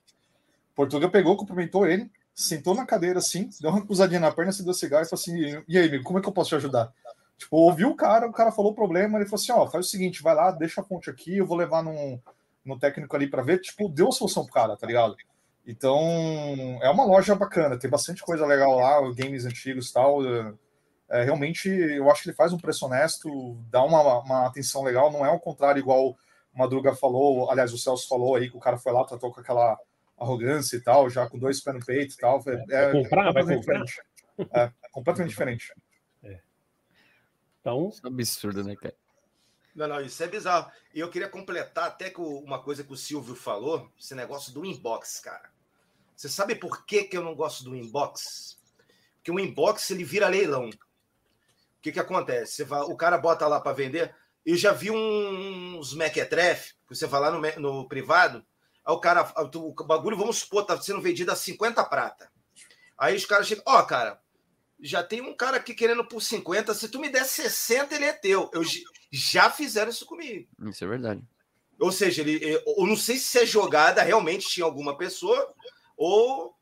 Portuga 0.76 1.10
pegou, 1.10 1.36
cumprimentou 1.36 1.88
ele, 1.88 2.12
sentou 2.36 2.76
na 2.76 2.86
cadeira 2.86 3.18
assim, 3.18 3.50
deu 3.60 3.72
uma 3.72 3.84
cruzadinha 3.84 4.20
na 4.20 4.32
perna, 4.32 4.52
se 4.52 4.64
deu 4.64 4.76
cigarro 4.76 5.04
e 5.04 5.10
falou 5.10 5.20
assim: 5.20 5.64
E 5.68 5.78
aí, 5.78 5.88
amigo, 5.88 6.04
como 6.04 6.20
é 6.20 6.22
que 6.22 6.30
eu 6.30 6.34
posso 6.34 6.50
te 6.50 6.56
ajudar? 6.56 6.94
Tipo, 7.40 7.56
ouviu 7.56 7.90
o 7.90 7.96
cara, 7.96 8.28
o 8.28 8.34
cara 8.34 8.52
falou 8.52 8.74
o 8.74 8.76
problema, 8.76 9.18
ele 9.18 9.26
falou 9.26 9.42
assim: 9.42 9.54
ó, 9.54 9.66
faz 9.66 9.88
o 9.88 9.90
seguinte, 9.90 10.22
vai 10.22 10.36
lá, 10.36 10.52
deixa 10.52 10.82
a 10.82 10.84
fonte 10.84 11.10
aqui, 11.10 11.38
eu 11.38 11.46
vou 11.46 11.56
levar 11.56 11.82
num, 11.82 12.20
no 12.66 12.78
técnico 12.78 13.16
ali 13.16 13.30
para 13.30 13.42
ver. 13.42 13.62
Tipo, 13.62 13.88
deu 13.88 14.10
a 14.10 14.12
solução 14.12 14.44
pro 14.44 14.54
cara, 14.54 14.76
tá 14.76 14.86
ligado? 14.86 15.16
Então, 15.66 15.98
é 16.82 16.90
uma 16.90 17.06
loja 17.06 17.34
bacana, 17.36 17.80
tem 17.80 17.90
bastante 17.90 18.24
coisa 18.24 18.46
legal 18.46 18.76
lá, 18.76 19.00
games 19.14 19.46
antigos 19.46 19.90
e 19.90 19.94
tal. 19.94 20.20
É, 21.10 21.24
realmente, 21.24 21.70
eu 21.70 22.12
acho 22.12 22.24
que 22.24 22.30
ele 22.30 22.36
faz 22.36 22.52
um 22.52 22.58
preço 22.58 22.86
honesto, 22.86 23.58
dá 23.72 23.84
uma, 23.84 24.20
uma 24.20 24.46
atenção 24.46 24.84
legal, 24.84 25.12
não 25.12 25.26
é 25.26 25.30
ao 25.30 25.40
contrário, 25.40 25.80
igual 25.80 26.10
o 26.10 26.18
Madruga 26.54 26.94
falou, 26.94 27.50
aliás, 27.50 27.72
o 27.72 27.78
Celso 27.78 28.08
falou 28.08 28.36
aí 28.36 28.50
que 28.50 28.58
o 28.58 28.60
cara 28.60 28.78
foi 28.78 28.92
lá, 28.92 29.06
tratou 29.06 29.32
com 29.32 29.40
aquela 29.40 29.78
arrogância 30.20 30.76
e 30.76 30.82
tal, 30.82 31.10
já 31.10 31.28
com 31.30 31.40
dois 31.40 31.62
pés 31.62 31.78
no 31.78 31.86
peito 31.86 32.16
e 32.16 32.18
tal. 32.18 32.44
É, 32.70 32.92
vai 32.92 33.04
comprar, 33.04 33.30
é 33.30 33.34
vai 33.34 33.44
comprar. 33.44 33.84
Diferente. 33.86 34.02
É, 34.54 34.72
completamente 34.92 35.30
diferente. 35.30 35.74
Então. 37.60 37.90
Isso 37.90 38.02
é 38.06 38.08
absurdo, 38.08 38.64
né, 38.64 38.76
cara? 38.76 38.96
Não, 39.76 39.88
não, 39.88 40.02
isso 40.02 40.22
é 40.24 40.28
bizarro. 40.28 40.72
E 40.94 41.00
eu 41.00 41.10
queria 41.10 41.30
completar 41.30 41.88
até 41.88 42.10
com 42.10 42.24
uma 42.40 42.62
coisa 42.62 42.84
que 42.84 42.92
o 42.92 42.98
Silvio 42.98 43.36
falou, 43.36 43.90
esse 44.00 44.16
negócio 44.16 44.54
do 44.54 44.66
inbox, 44.66 45.20
cara. 45.20 45.50
Você 46.16 46.28
sabe 46.28 46.56
por 46.56 46.86
que, 46.86 47.06
que 47.06 47.16
eu 47.16 47.24
não 47.24 47.34
gosto 47.36 47.64
do 47.64 47.76
inbox? 47.76 48.60
Porque 49.16 49.32
o 49.32 49.40
inbox 49.40 49.90
ele 49.92 50.04
vira 50.04 50.28
leilão. 50.28 50.70
O 50.70 51.82
que, 51.82 51.94
que 51.94 52.00
acontece? 52.00 52.56
Você 52.56 52.64
vai, 52.66 52.82
o 52.82 52.96
cara 52.98 53.18
bota 53.18 53.48
lá 53.48 53.62
para 53.62 53.72
vender. 53.72 54.14
Eu 54.46 54.58
já 54.58 54.74
vi 54.74 54.92
uns 54.92 55.94
mequetrefe, 55.94 56.74
que 56.88 56.96
você 56.96 57.08
vai 57.08 57.22
lá 57.22 57.32
no, 57.32 57.40
no 57.60 57.88
privado, 57.88 58.46
aí 58.84 58.94
o 58.94 59.00
cara, 59.00 59.32
o 59.56 59.84
bagulho, 59.86 60.18
vamos 60.18 60.40
supor, 60.40 60.66
tá 60.66 60.80
sendo 60.82 61.02
vendido 61.02 61.32
a 61.32 61.36
50 61.36 61.84
prata. 61.86 62.30
Aí 62.98 63.16
os 63.16 63.26
caras 63.26 63.48
chegam, 63.48 63.64
ó, 63.66 63.80
oh, 63.80 63.86
cara, 63.86 64.20
já 64.82 65.04
tem 65.04 65.22
um 65.22 65.36
cara 65.36 65.58
aqui 65.58 65.74
querendo 65.74 66.06
por 66.06 66.22
50. 66.22 66.74
Se 66.74 66.90
tu 66.90 67.00
me 67.00 67.10
der 67.10 67.26
60, 67.26 67.94
ele 67.96 68.06
é 68.06 68.14
teu. 68.14 68.50
Eu 68.54 68.62
já 69.12 69.50
fizeram 69.50 69.90
isso 69.90 70.06
comigo. 70.06 70.48
Isso 70.64 70.84
é 70.84 70.88
verdade. 70.88 71.22
Ou 71.80 71.92
seja, 71.92 72.22
ele, 72.22 72.40
eu 72.44 72.86
não 72.86 72.98
sei 72.98 73.18
se 73.18 73.40
é 73.40 73.46
jogada 73.46 74.02
realmente 74.04 74.50
tinha 74.50 74.66
alguma 74.66 74.98
pessoa 74.98 75.54
ou, 75.96 76.54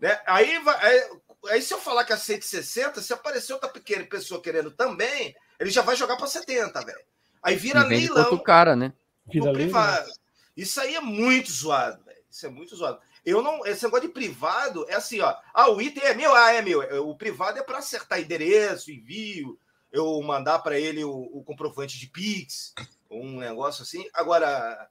né? 0.00 0.20
Aí, 0.26 0.56
aí, 0.80 1.10
aí 1.50 1.62
se 1.62 1.74
eu 1.74 1.78
falar 1.78 2.04
que 2.04 2.12
aceita 2.12 2.44
60, 2.44 3.02
se 3.02 3.12
aparecer 3.12 3.52
outra 3.52 3.68
pequena 3.68 4.04
pessoa 4.06 4.40
querendo 4.40 4.70
também, 4.70 5.34
ele 5.60 5.70
já 5.70 5.82
vai 5.82 5.94
jogar 5.94 6.16
para 6.16 6.26
70, 6.26 6.84
velho. 6.84 7.00
Aí 7.42 7.56
vira 7.56 7.84
leilão. 7.84 8.38
cara, 8.38 8.74
né? 8.74 8.92
Vira 9.26 9.52
privado. 9.52 10.10
Isso 10.56 10.80
aí 10.80 10.94
é 10.94 11.00
muito 11.00 11.50
zoado, 11.50 12.02
velho. 12.04 12.22
Isso 12.30 12.46
é 12.46 12.50
muito 12.50 12.74
zoado. 12.74 13.00
Eu 13.24 13.42
não. 13.42 13.64
Esse 13.66 13.84
negócio 13.84 14.06
de 14.08 14.12
privado 14.12 14.84
é 14.88 14.94
assim, 14.94 15.20
ó. 15.20 15.34
Ah, 15.54 15.70
o 15.70 15.80
item 15.80 16.02
é 16.02 16.14
meu, 16.14 16.34
ah, 16.34 16.52
é 16.52 16.60
meu. 16.60 16.82
É, 16.82 16.98
o 16.98 17.14
privado 17.14 17.58
é 17.58 17.62
para 17.62 17.78
acertar 17.78 18.20
endereço, 18.20 18.90
envio, 18.90 19.58
eu 19.92 20.20
mandar 20.22 20.58
para 20.60 20.78
ele 20.78 21.04
o, 21.04 21.30
o, 21.32 21.44
comprovante 21.44 21.98
de 21.98 22.08
Pix, 22.08 22.74
um 23.10 23.38
negócio 23.38 23.82
assim. 23.82 24.04
Agora, 24.12 24.88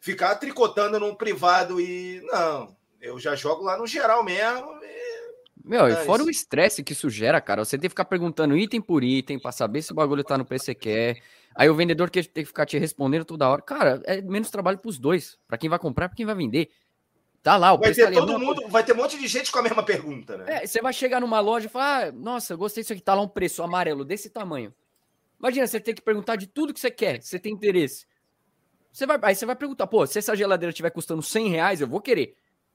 ficar 0.00 0.34
tricotando 0.36 0.98
no 0.98 1.16
privado 1.16 1.80
e. 1.80 2.20
Não, 2.24 2.76
eu 3.00 3.18
já 3.20 3.36
jogo 3.36 3.62
lá 3.62 3.76
no 3.76 3.86
geral 3.86 4.24
mesmo. 4.24 4.72
E... 4.82 5.06
Meu, 5.64 5.88
e 5.88 5.96
fora 6.04 6.22
o 6.22 6.30
estresse 6.30 6.82
que 6.82 6.92
isso 6.92 7.10
gera, 7.10 7.40
cara, 7.40 7.64
você 7.64 7.76
tem 7.76 7.82
que 7.82 7.90
ficar 7.90 8.04
perguntando 8.04 8.56
item 8.56 8.80
por 8.80 9.02
item 9.02 9.38
para 9.38 9.50
saber 9.50 9.82
se 9.82 9.92
o 9.92 9.96
bagulho 9.96 10.24
tá 10.24 10.38
no 10.38 10.44
PC 10.44 10.74
quer. 10.74 11.20
Aí 11.54 11.68
o 11.68 11.74
vendedor 11.74 12.10
que 12.10 12.22
tem 12.22 12.44
que 12.44 12.48
ficar 12.48 12.66
te 12.66 12.78
respondendo 12.78 13.24
toda 13.24 13.48
hora. 13.48 13.62
Cara, 13.62 14.02
é 14.04 14.20
menos 14.20 14.50
trabalho 14.50 14.78
para 14.78 14.88
os 14.88 14.98
dois, 14.98 15.38
para 15.48 15.58
quem 15.58 15.70
vai 15.70 15.78
comprar, 15.78 16.08
para 16.08 16.16
quem 16.16 16.26
vai 16.26 16.34
vender. 16.34 16.70
Tá 17.46 17.56
lá, 17.56 17.72
o 17.72 17.78
vai 17.78 17.94
ter 17.94 18.12
todo 18.12 18.40
mundo, 18.40 18.68
vai 18.68 18.82
ter 18.82 18.92
um 18.92 18.96
monte 18.96 19.16
de 19.16 19.28
gente 19.28 19.52
com 19.52 19.60
a 19.60 19.62
mesma 19.62 19.80
pergunta, 19.80 20.36
né? 20.36 20.44
É, 20.48 20.66
você 20.66 20.82
vai 20.82 20.92
chegar 20.92 21.20
numa 21.20 21.38
loja 21.38 21.66
e 21.66 21.68
falar: 21.68 22.08
ah, 22.08 22.10
nossa, 22.10 22.56
gostei 22.56 22.82
disso 22.82 22.92
aqui, 22.92 23.00
tá 23.00 23.14
lá 23.14 23.22
um 23.22 23.28
preço 23.28 23.62
amarelo 23.62 24.04
desse 24.04 24.28
tamanho. 24.28 24.74
Imagina, 25.38 25.64
você 25.64 25.78
tem 25.78 25.94
que 25.94 26.02
perguntar 26.02 26.34
de 26.34 26.48
tudo 26.48 26.74
que 26.74 26.80
você 26.80 26.90
quer, 26.90 27.22
você 27.22 27.38
tem 27.38 27.52
interesse. 27.52 28.04
Você 28.92 29.06
vai, 29.06 29.16
aí 29.22 29.36
você 29.36 29.46
vai 29.46 29.54
perguntar, 29.54 29.86
pô, 29.86 30.04
se 30.08 30.18
essa 30.18 30.34
geladeira 30.34 30.70
estiver 30.70 30.90
custando 30.90 31.22
100 31.22 31.48
reais, 31.48 31.80
eu 31.80 31.86
vou 31.86 32.00
querer. 32.00 32.34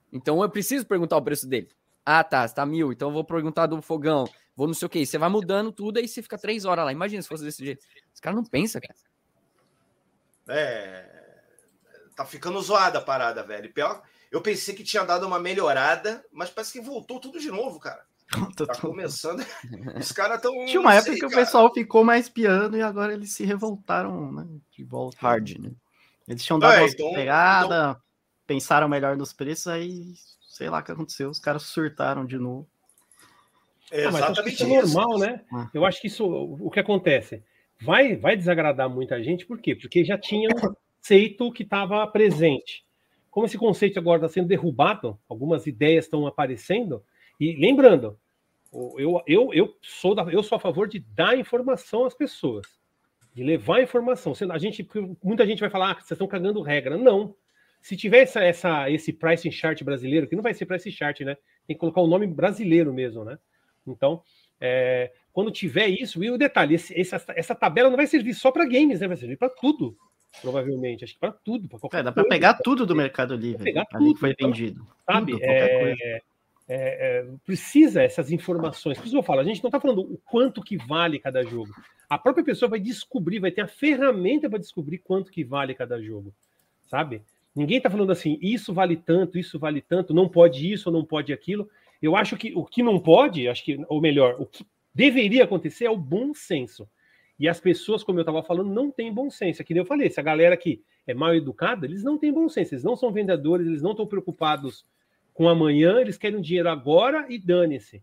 Então 0.10 0.42
eu 0.42 0.50
preciso 0.50 0.86
perguntar 0.86 1.18
o 1.18 1.22
preço 1.22 1.50
dele. 1.50 1.68
Ah, 2.06 2.24
tá, 2.24 2.46
está 2.46 2.66
mil, 2.66 2.94
então 2.94 3.10
eu 3.10 3.14
vou 3.14 3.26
perguntar 3.26 3.66
do 3.66 3.82
fogão, 3.82 4.24
vou 4.56 4.68
não 4.68 4.74
sei 4.74 4.86
o 4.86 4.90
que. 4.90 5.06
Você 5.06 5.18
vai 5.18 5.28
mudando 5.28 5.74
tudo 5.74 5.98
aí 5.98 6.08
você 6.08 6.22
fica 6.22 6.38
três 6.38 6.64
horas 6.64 6.86
lá. 6.86 6.94
Imagina 6.94 7.22
se 7.22 7.28
fosse 7.28 7.44
desse 7.44 7.66
jeito. 7.66 7.86
Os 8.14 8.22
caras 8.22 8.38
não 8.38 8.46
pensam, 8.46 8.80
cara. 8.80 8.98
É. 10.48 11.10
Tá 12.16 12.24
ficando 12.24 12.62
zoada 12.62 13.00
a 13.00 13.02
parada, 13.02 13.44
velho. 13.44 13.70
Pior, 13.74 14.02
eu 14.32 14.42
pensei 14.42 14.74
que 14.74 14.84
tinha 14.84 15.04
dado 15.04 15.28
uma 15.28 15.40
melhorada, 15.40 16.24
mas 16.32 16.50
parece 16.50 16.72
que 16.72 16.82
voltou 16.82 17.20
tudo 17.20 17.40
de 17.40 17.52
novo, 17.52 17.80
cara. 17.80 18.04
Tá 18.56 18.80
começando. 18.80 19.44
Os 20.00 20.14
caras 20.14 20.38
estão. 20.38 20.66
Tinha 20.66 20.80
uma 20.80 20.94
época 20.94 21.12
sei, 21.12 21.16
que 21.16 21.28
cara. 21.28 21.34
o 21.34 21.36
pessoal 21.36 21.74
ficou 21.74 22.06
mais 22.06 22.30
piano 22.30 22.78
e 22.78 22.82
agora 22.82 23.14
eles 23.14 23.34
se 23.34 23.44
revoltaram, 23.44 24.32
né? 24.32 24.48
De 24.72 24.86
volta. 24.86 25.18
Hard, 25.20 25.60
né? 25.60 25.72
Eles 26.26 26.46
tinham 26.46 26.58
dado 26.58 26.76
é, 26.76 26.82
uma 26.82 26.88
então, 26.88 27.14
pegada, 27.14 27.90
então... 27.90 28.02
pensaram 28.48 28.88
melhor 28.88 29.18
nos 29.18 29.34
preços, 29.34 29.68
aí 29.68 30.14
sei 30.48 30.70
lá 30.70 30.80
o 30.80 30.84
que 30.84 30.94
aconteceu. 30.94 31.30
Os 31.30 31.40
caras 31.40 31.64
surtaram 31.64 32.26
de 32.26 32.38
novo. 32.38 32.70
É 33.92 34.06
exatamente 34.06 34.54
isso 34.54 34.64
é 34.64 34.82
normal, 34.82 35.20
né? 35.20 35.42
Ah. 35.52 35.70
Eu 35.74 35.86
acho 35.86 36.00
que 36.00 36.08
isso, 36.08 36.26
o 36.26 36.72
que 36.72 36.80
acontece, 36.80 37.44
vai, 37.82 38.16
vai 38.16 38.38
desagradar 38.38 38.90
muita 38.90 39.22
gente, 39.22 39.46
por 39.46 39.60
quê? 39.60 39.76
Porque 39.76 40.06
já 40.06 40.18
tinham 40.18 40.52
feito 41.04 41.52
que 41.52 41.64
estava 41.64 42.08
presente 42.08 42.86
como 43.32 43.46
esse 43.46 43.58
conceito 43.58 43.98
agora 43.98 44.18
está 44.18 44.30
sendo 44.30 44.50
derrubado, 44.50 45.18
algumas 45.28 45.66
ideias 45.66 46.06
estão 46.06 46.28
aparecendo, 46.28 47.02
e 47.40 47.56
lembrando, 47.56 48.20
eu, 48.98 49.24
eu, 49.26 49.54
eu, 49.54 49.78
sou 49.82 50.14
da, 50.14 50.24
eu 50.24 50.44
sou 50.44 50.58
a 50.58 50.60
favor 50.60 50.88
de 50.88 51.00
dar 51.00 51.38
informação 51.38 52.06
às 52.06 52.14
pessoas, 52.14 52.68
de 53.34 53.42
levar 53.42 53.82
informação. 53.82 54.34
A 54.52 54.58
gente, 54.58 54.88
muita 55.24 55.46
gente 55.48 55.62
vai 55.62 55.70
falar, 55.70 55.92
ah, 55.92 55.94
vocês 55.96 56.12
estão 56.12 56.28
cagando 56.28 56.62
regra. 56.62 56.98
Não. 56.98 57.34
Se 57.82 57.96
tiver 57.96 58.20
essa, 58.20 58.44
essa, 58.44 58.92
esse 58.92 59.14
pricing 59.14 59.50
chart 59.50 59.82
brasileiro, 59.84 60.28
que 60.28 60.36
não 60.36 60.44
vai 60.44 60.54
ser 60.54 60.66
pricing 60.66 60.92
chart, 60.92 61.22
né? 61.22 61.36
Tem 61.66 61.76
que 61.76 61.80
colocar 61.80 62.02
o 62.02 62.08
nome 62.08 62.28
brasileiro 62.28 62.94
mesmo, 62.94 63.24
né? 63.24 63.40
Então, 63.88 64.22
é, 64.60 65.12
quando 65.34 65.52
tiver 65.52 65.88
isso, 65.88 66.24
e 66.24 66.30
o 66.30 66.38
detalhe, 66.38 66.76
esse, 66.76 67.00
essa, 67.00 67.24
essa 67.30 67.56
tabela 67.56 67.90
não 67.90 67.98
vai 67.98 68.08
servir 68.08 68.34
só 68.34 68.52
para 68.52 68.68
games, 68.68 69.00
né? 69.00 69.08
Vai 69.08 69.18
servir 69.18 69.38
para 69.38 69.50
tudo 69.50 69.98
provavelmente. 70.42 71.04
Acho 71.04 71.14
que 71.14 71.20
para 71.20 71.32
tudo, 71.32 71.68
para 71.68 71.80
qualquer 71.80 72.00
é, 72.00 72.04
dá 72.04 72.12
para 72.12 72.24
pegar 72.26 72.54
tudo 72.56 72.86
do 72.86 72.96
Mercado 72.96 73.36
Livre. 73.36 73.64
Pegar 73.64 73.86
tudo 73.86 74.14
que 74.14 74.20
foi 74.20 74.36
vendido. 74.40 74.88
Sabe? 75.06 75.34
Tudo, 75.34 75.44
é, 75.44 75.92
é, 75.94 76.22
é, 76.68 77.28
precisa 77.46 78.02
essas 78.02 78.32
informações. 78.32 78.98
Por 78.98 79.06
isso 79.06 79.18
eu 79.18 79.24
falo, 79.24 79.42
a 79.42 79.44
gente 79.44 79.62
não 79.62 79.68
está 79.68 79.80
falando 79.80 80.02
o 80.02 80.18
quanto 80.26 80.62
que 80.62 80.78
vale 80.78 81.20
cada 81.20 81.44
jogo. 81.44 81.74
A 82.10 82.18
própria 82.18 82.46
pessoa 82.46 82.70
vai 82.70 82.80
descobrir, 82.80 83.40
vai 83.40 83.52
ter 83.52 83.62
a 83.62 83.68
ferramenta 83.68 84.50
para 84.50 84.60
descobrir 84.60 85.00
quanto 85.00 85.32
que 85.32 85.44
vale 85.44 85.74
cada 85.74 86.02
jogo. 86.02 86.34
Sabe? 86.88 87.22
Ninguém 87.56 87.78
está 87.78 87.90
falando 87.90 88.12
assim, 88.12 88.38
isso 88.42 88.74
vale 88.74 88.96
tanto, 88.96 89.38
isso 89.38 89.60
vale 89.60 89.82
tanto, 89.82 90.14
não 90.14 90.30
pode 90.30 90.72
isso 90.72 90.90
ou 90.90 90.94
não 90.94 91.04
pode 91.04 91.34
aquilo. 91.34 91.70
Eu 92.02 92.16
acho 92.16 92.38
que 92.38 92.54
o 92.56 92.64
que 92.64 92.82
não 92.82 93.00
pode, 93.00 93.48
acho 93.48 93.64
que, 93.64 93.84
ou 93.88 94.02
melhor, 94.02 94.36
o 94.40 94.46
que 94.46 94.66
deveria 94.94 95.44
acontecer 95.44 95.86
é 95.86 95.90
o 95.90 95.98
bom 95.98 96.34
senso. 96.34 96.88
E 97.42 97.50
as 97.50 97.60
pessoas, 97.60 98.04
como 98.04 98.20
eu 98.20 98.22
estava 98.22 98.44
falando, 98.44 98.70
não 98.70 98.92
têm 98.92 99.12
bom 99.12 99.28
senso. 99.32 99.64
Aqui 99.64 99.74
é 99.74 99.80
eu 99.80 99.86
falei, 99.86 100.06
essa 100.06 100.22
galera 100.22 100.56
que 100.56 100.80
é 101.08 101.14
mal 101.16 101.34
educada, 101.34 101.88
eles 101.88 102.04
não 102.04 102.16
têm 102.16 102.32
bom 102.32 102.48
senso, 102.48 102.76
eles 102.76 102.84
não 102.84 102.96
são 102.96 103.12
vendedores, 103.12 103.66
eles 103.66 103.82
não 103.82 103.92
estão 103.92 104.06
preocupados 104.06 104.86
com 105.34 105.50
amanhã, 105.50 106.00
eles 106.00 106.20
querem 106.20 106.38
o 106.38 106.42
dinheiro 106.42 106.70
agora 106.70 107.26
e 107.30 107.40
dane-se. 107.40 108.00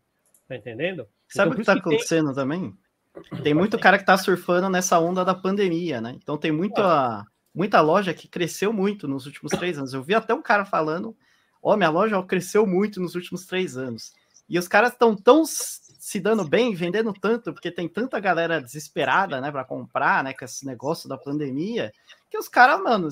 Tá 0.48 0.56
entendendo? 0.56 1.06
Sabe 1.28 1.50
Então, 1.50 1.52
o 1.52 1.54
que 1.54 1.62
isso 1.62 1.70
que 1.72 1.82
tem- 1.82 1.92
acontecendo 1.92 2.34
também? 2.34 2.74
Tem 3.44 3.54
muito 3.54 3.78
cara 3.78 3.96
que 3.96 4.02
está 4.02 4.16
surfando 4.16 4.68
nessa 4.68 4.98
onda 4.98 5.24
da 5.24 5.36
pandemia, 5.36 6.00
né? 6.00 6.16
Então 6.20 6.36
tem 6.36 6.50
muita, 6.50 7.24
muita 7.54 7.80
loja 7.80 8.12
que 8.12 8.26
cresceu 8.26 8.72
muito 8.72 9.06
nos 9.06 9.24
últimos 9.24 9.52
três 9.52 9.78
anos. 9.78 9.94
Eu 9.94 10.02
vi 10.02 10.14
até 10.14 10.34
um 10.34 10.42
cara 10.42 10.64
falando: 10.64 11.16
Ó, 11.62 11.76
minha 11.76 11.90
loja 11.90 12.20
cresceu 12.24 12.66
muito 12.66 13.00
nos 13.00 13.14
últimos 13.14 13.46
três 13.46 13.76
anos. 13.76 14.12
E 14.48 14.58
os 14.58 14.68
caras 14.68 14.92
estão 14.92 15.14
tão 15.14 15.44
se 15.44 16.20
dando 16.20 16.44
bem, 16.44 16.74
vendendo 16.74 17.12
tanto, 17.12 17.52
porque 17.52 17.70
tem 17.70 17.88
tanta 17.88 18.18
galera 18.18 18.62
desesperada, 18.62 19.40
né, 19.40 19.50
para 19.50 19.64
comprar, 19.64 20.24
né, 20.24 20.32
com 20.32 20.44
esse 20.44 20.64
negócio 20.64 21.08
da 21.08 21.18
pandemia, 21.18 21.92
que 22.30 22.38
os 22.38 22.48
caras, 22.48 22.82
mano, 22.82 23.08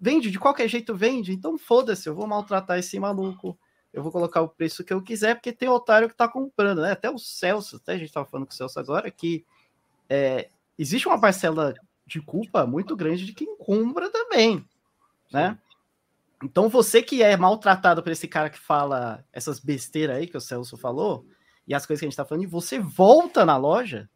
vende 0.00 0.30
de 0.30 0.38
qualquer 0.38 0.68
jeito, 0.68 0.94
vende. 0.94 1.32
Então 1.32 1.58
foda-se, 1.58 2.08
eu 2.08 2.14
vou 2.14 2.26
maltratar 2.26 2.78
esse 2.78 2.98
maluco 3.00 3.58
eu 3.96 4.02
vou 4.02 4.12
colocar 4.12 4.42
o 4.42 4.48
preço 4.48 4.84
que 4.84 4.92
eu 4.92 5.00
quiser, 5.00 5.36
porque 5.36 5.50
tem 5.50 5.70
otário 5.70 6.06
que 6.06 6.14
tá 6.14 6.28
comprando, 6.28 6.82
né? 6.82 6.92
Até 6.92 7.08
o 7.08 7.18
Celso, 7.18 7.76
até 7.76 7.94
a 7.94 7.98
gente 7.98 8.12
tava 8.12 8.26
falando 8.26 8.46
com 8.46 8.52
o 8.52 8.54
Celso 8.54 8.78
agora, 8.78 9.10
que 9.10 9.42
é, 10.06 10.50
existe 10.78 11.08
uma 11.08 11.18
parcela 11.18 11.72
de 12.06 12.20
culpa 12.20 12.66
muito 12.66 12.94
grande 12.94 13.24
de 13.24 13.32
quem 13.32 13.56
compra 13.56 14.10
também, 14.10 14.62
né? 15.32 15.58
Então 16.42 16.68
você 16.68 17.02
que 17.02 17.22
é 17.22 17.36
maltratado 17.36 18.02
por 18.02 18.12
esse 18.12 18.28
cara 18.28 18.50
que 18.50 18.58
fala 18.58 19.24
essas 19.32 19.58
besteiras 19.58 20.16
aí 20.16 20.26
que 20.26 20.36
o 20.36 20.40
Celso 20.40 20.76
falou, 20.76 21.26
e 21.66 21.74
as 21.74 21.84
coisas 21.84 22.00
que 22.00 22.06
a 22.06 22.08
gente 22.08 22.16
tá 22.16 22.24
falando, 22.24 22.44
e 22.44 22.48
você 22.48 22.78
volta 22.78 23.44
na 23.44 23.56
loja, 23.56 24.08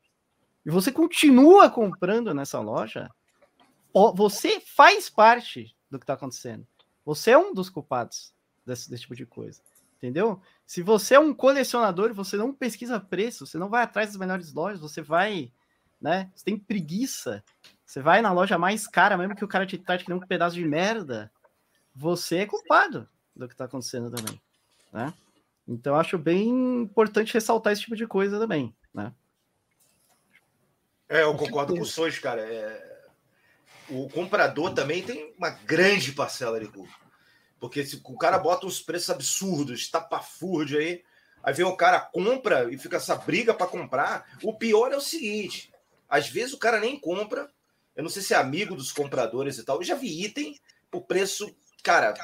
e 0.65 0.71
você 0.71 0.93
continua 0.93 1.71
comprando 1.71 2.35
nessa 2.35 2.61
loja, 2.61 3.11
você 4.15 4.61
faz 4.61 5.09
parte 5.09 5.75
do 5.91 5.99
que 5.99 6.07
tá 6.07 6.13
acontecendo. 6.13 6.67
Você 7.05 7.33
é 7.33 7.39
um 7.39 7.53
dos 7.53 7.71
culpados 7.71 8.33
desse, 8.65 8.89
desse 8.91 9.03
tipo 9.03 9.17
de 9.17 9.27
coisa. 9.27 9.61
Entendeu? 9.97 10.41
Se 10.67 10.83
você 10.83 11.15
é 11.15 11.21
um 11.21 11.35
colecionador 11.35 12.15
você 12.15 12.37
não 12.37 12.55
pesquisa 12.55 12.99
preço, 12.99 13.47
você 13.47 13.59
não 13.59 13.69
vai 13.69 13.83
atrás 13.83 14.09
das 14.09 14.17
melhores 14.17 14.53
lojas, 14.53 14.81
você 14.81 15.03
vai, 15.03 15.53
né? 16.01 16.31
Você 16.35 16.45
tem 16.45 16.59
preguiça. 16.59 17.45
Você 17.85 18.01
vai 18.01 18.23
na 18.23 18.33
loja 18.33 18.57
mais 18.57 18.87
cara, 18.87 19.19
mesmo 19.19 19.35
que 19.35 19.45
o 19.45 19.49
cara 19.49 19.67
te 19.67 19.77
trate 19.77 20.05
que 20.05 20.11
nem 20.11 20.19
um 20.19 20.27
pedaço 20.27 20.55
de 20.55 20.65
merda, 20.65 21.31
você 21.95 22.39
é 22.39 22.47
culpado 22.47 23.09
do 23.35 23.49
que 23.49 23.57
tá 23.57 23.65
acontecendo 23.65 24.11
também, 24.11 24.41
né? 24.93 25.13
Então 25.67 25.95
eu 25.95 26.01
acho 26.01 26.19
bem 26.19 26.49
importante 26.83 27.35
ressaltar 27.35 27.73
esse 27.73 27.83
tipo 27.83 27.97
de 27.97 28.07
coisa 28.07 28.39
também, 28.39 28.75
né? 28.93 29.15
É, 31.09 31.23
eu 31.23 31.37
concordo 31.37 31.75
com 31.75 31.81
o 31.81 31.87
Sois, 31.87 32.19
cara. 32.19 32.41
É, 32.41 33.07
O 33.89 34.09
comprador 34.09 34.73
também 34.73 35.03
tem 35.03 35.35
uma 35.37 35.51
grande 35.51 36.13
parcela 36.13 36.61
de 36.61 36.69
culpa. 36.69 36.95
Porque 37.59 37.85
se 37.85 38.01
o 38.03 38.17
cara 38.17 38.39
bota 38.39 38.67
uns 38.67 38.81
preços 38.81 39.11
absurdos, 39.11 39.91
tapafúrdio 39.91 40.79
aí, 40.79 41.03
aí 41.43 41.53
vem 41.53 41.67
o 41.67 41.77
cara 41.77 42.01
compra 42.01 42.73
e 42.73 42.79
fica 42.79 42.97
essa 42.97 43.17
briga 43.17 43.53
para 43.53 43.67
comprar. 43.67 44.25
O 44.43 44.55
pior 44.55 44.93
é 44.93 44.97
o 44.97 45.01
seguinte: 45.01 45.71
às 46.09 46.29
vezes 46.29 46.55
o 46.55 46.59
cara 46.59 46.81
nem 46.81 46.99
compra. 46.99 47.51
Eu 47.95 48.03
não 48.03 48.11
sei 48.11 48.23
se 48.23 48.33
é 48.33 48.37
amigo 48.37 48.75
dos 48.75 48.93
compradores 48.93 49.59
e 49.59 49.65
tal. 49.65 49.77
Eu 49.77 49.85
já 49.85 49.95
vi 49.95 50.25
item 50.25 50.59
por 50.91 51.03
preço, 51.03 51.55
cara, 51.83 52.15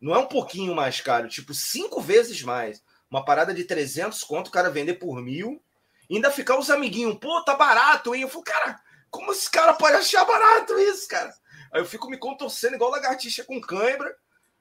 não 0.00 0.14
é 0.14 0.18
um 0.18 0.26
pouquinho 0.26 0.74
mais 0.74 1.00
caro, 1.00 1.28
tipo 1.28 1.54
cinco 1.54 2.00
vezes 2.00 2.42
mais. 2.42 2.82
Uma 3.10 3.24
parada 3.24 3.54
de 3.54 3.64
300 3.64 4.22
conto, 4.24 4.48
o 4.48 4.50
cara 4.50 4.70
vender 4.70 4.94
por 4.94 5.22
mil. 5.22 5.62
Ainda 6.10 6.30
ficar 6.30 6.58
os 6.58 6.68
amiguinhos, 6.70 7.16
pô, 7.18 7.42
tá 7.44 7.54
barato, 7.54 8.14
hein? 8.14 8.22
Eu 8.22 8.28
falo, 8.28 8.44
cara, 8.44 8.80
como 9.10 9.32
esse 9.32 9.50
cara 9.50 9.72
pode 9.72 9.96
achar 9.96 10.24
barato 10.24 10.78
isso, 10.78 11.08
cara? 11.08 11.32
Aí 11.72 11.80
eu 11.80 11.86
fico 11.86 12.10
me 12.10 12.18
contorcendo 12.18 12.74
igual 12.74 12.90
lagartixa 12.90 13.44
com 13.44 13.60
cãibra. 13.60 14.14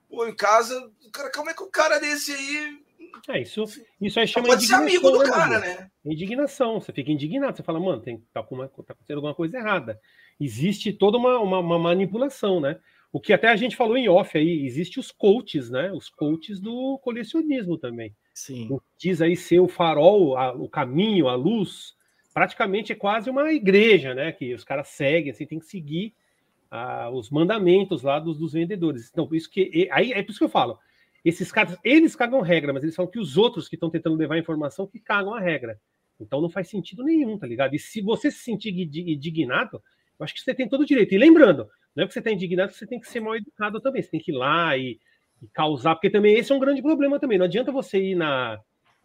Pô, 0.10 0.26
em 0.28 0.36
casa, 0.36 0.90
cara, 1.12 1.32
como 1.32 1.50
é 1.50 1.54
que 1.54 1.64
o 1.64 1.70
cara 1.70 2.00
desse 2.00 2.32
aí 2.32 2.80
É, 3.28 3.42
isso, 3.42 3.64
isso 4.00 4.20
aí 4.20 4.28
chama 4.28 4.48
pode 4.48 4.66
ser 4.66 4.76
amigo 4.76 5.10
do 5.10 5.20
né, 5.20 5.30
cara, 5.30 5.60
né? 5.60 5.90
Indignação. 6.06 6.80
Você 6.80 6.94
fica 6.94 7.12
indignado. 7.12 7.58
Você 7.58 7.64
fala, 7.64 7.80
mano, 7.80 8.02
tem, 8.02 8.20
tá, 8.32 8.42
uma- 8.50 8.68
tá 8.68 8.94
acontecendo 8.94 9.18
alguma 9.18 9.34
coisa 9.36 9.58
errada. 9.58 10.00
Existe 10.40 10.94
toda 10.94 11.18
uma, 11.18 11.40
uma, 11.40 11.60
uma 11.60 11.80
manipulação, 11.80 12.60
né? 12.60 12.80
O 13.14 13.20
que 13.22 13.32
até 13.32 13.48
a 13.48 13.56
gente 13.56 13.76
falou 13.76 13.96
em 13.96 14.10
off 14.10 14.36
aí, 14.36 14.66
existe 14.66 15.00
os 15.00 15.12
coaches, 15.12 15.70
né? 15.70 15.92
Os 15.94 16.10
coaches 16.10 16.60
do 16.60 16.98
colecionismo 17.04 17.78
também. 17.78 18.14
Sim. 18.34 18.68
O 18.72 18.80
que 18.80 18.86
diz 18.98 19.22
aí 19.22 19.36
ser 19.38 19.60
o 19.60 19.68
farol, 19.68 20.36
a- 20.36 20.52
o 20.54 20.68
caminho, 20.68 21.28
a 21.28 21.36
luz, 21.36 21.94
praticamente 22.34 22.92
é 22.92 22.96
quase 22.96 23.30
uma 23.30 23.54
igreja, 23.54 24.16
né? 24.16 24.32
Que 24.32 24.54
os 24.56 24.64
caras 24.64 24.88
seguem, 24.88 25.30
assim, 25.32 25.46
tem 25.46 25.60
que 25.60 25.66
seguir 25.68 26.14
ah, 26.72 27.12
os 27.12 27.30
mandamentos 27.30 28.02
lá 28.02 28.20
dos, 28.20 28.36
dos 28.40 28.54
vendedores. 28.54 29.08
Então, 29.12 29.28
por 29.28 29.36
isso 29.36 29.48
que 29.48 29.88
aí 29.92 30.12
é 30.12 30.24
por 30.24 30.32
isso 30.32 30.40
que 30.40 30.46
eu 30.46 30.50
falo. 30.50 30.80
Esses 31.24 31.52
caras, 31.52 31.78
eles 31.84 32.16
cagam 32.16 32.42
regra, 32.42 32.74
mas 32.74 32.82
eles 32.82 32.96
falam 32.96 33.12
que 33.12 33.20
os 33.20 33.38
outros 33.38 33.70
que 33.70 33.76
estão 33.76 33.92
tentando 33.92 34.16
levar 34.18 34.36
a 34.36 34.40
informação 34.40 34.88
que 34.88 35.00
cagam 35.00 35.36
a 35.36 35.40
regra. 35.40 35.80
Então 36.20 36.42
não 36.42 36.50
faz 36.50 36.68
sentido 36.68 37.04
nenhum, 37.04 37.38
tá 37.38 37.46
ligado? 37.46 37.76
E 37.76 37.80
se 37.80 38.02
você 38.02 38.32
se 38.32 38.40
sentir 38.40 38.70
indi- 38.76 39.14
indignado, 39.14 39.82
eu 40.20 40.24
acho 40.24 40.34
que 40.34 40.42
você 40.42 40.54
tem 40.54 40.68
todo 40.68 40.82
o 40.82 40.86
direito. 40.86 41.14
E 41.14 41.18
lembrando, 41.20 41.70
não 41.96 42.04
é 42.04 42.08
que 42.08 42.14
você 42.14 42.20
está 42.20 42.32
indignado 42.32 42.72
que 42.72 42.78
você 42.78 42.88
tem 42.88 43.00
que 43.00 43.08
ser 43.08 43.20
mal 43.20 43.36
educado 43.36 43.80
também. 43.80 44.02
Você 44.02 44.10
tem 44.10 44.20
que 44.20 44.32
ir 44.32 44.36
lá 44.36 44.78
e, 44.78 45.00
e 45.42 45.48
causar, 45.54 45.96
porque 45.96 46.10
também 46.10 46.36
esse 46.36 46.52
é 46.52 46.56
um 46.56 46.60
grande 46.60 46.82
problema 46.82 47.20
também. 47.20 47.38
Não 47.38 47.46
adianta 47.46 47.72
você 47.72 48.02
ir 48.02 48.16
na 48.16 48.60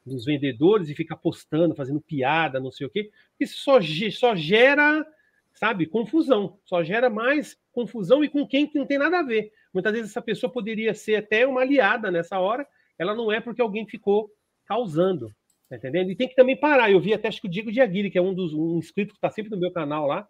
nos 0.07 0.25
vendedores 0.25 0.89
e 0.89 0.95
ficar 0.95 1.17
postando, 1.17 1.75
fazendo 1.75 2.01
piada, 2.01 2.59
não 2.59 2.71
sei 2.71 2.87
o 2.87 2.91
quê, 2.91 3.11
isso 3.39 3.59
só, 3.59 3.79
só 4.11 4.35
gera, 4.35 5.07
sabe, 5.53 5.87
confusão. 5.87 6.59
Só 6.65 6.83
gera 6.83 7.11
mais 7.11 7.59
confusão 7.73 8.25
e 8.25 8.29
com 8.29 8.47
quem 8.47 8.67
que 8.67 8.79
não 8.79 8.87
tem 8.87 8.99
nada 8.99 9.19
a 9.19 9.23
ver. 9.23 9.53
Muitas 9.73 9.93
vezes 9.93 10.11
essa 10.11 10.23
pessoa 10.23 10.51
poderia 10.51 10.95
ser 10.95 11.17
até 11.17 11.47
uma 11.47 11.61
aliada 11.61 12.11
nessa 12.11 12.39
hora, 12.39 12.67
ela 12.99 13.15
não 13.15 13.31
é 13.31 13.41
porque 13.41 13.61
alguém 13.61 13.87
ficou 13.87 14.31
causando. 14.65 15.31
Tá 15.69 15.77
entendendo? 15.77 16.11
E 16.11 16.17
tem 16.17 16.27
que 16.27 16.35
também 16.35 16.57
parar. 16.57 16.91
Eu 16.91 16.99
vi 16.99 17.13
até 17.13 17.29
acho 17.29 17.43
que 17.43 17.47
o 17.47 17.51
Diego 17.51 17.71
Diaguiri, 17.71 18.11
que 18.11 18.17
é 18.17 18.23
um 18.23 18.33
dos 18.33 18.55
um 18.55 18.81
que 18.81 19.03
está 19.03 19.29
sempre 19.29 19.51
no 19.51 19.59
meu 19.59 19.71
canal 19.71 20.07
lá, 20.07 20.27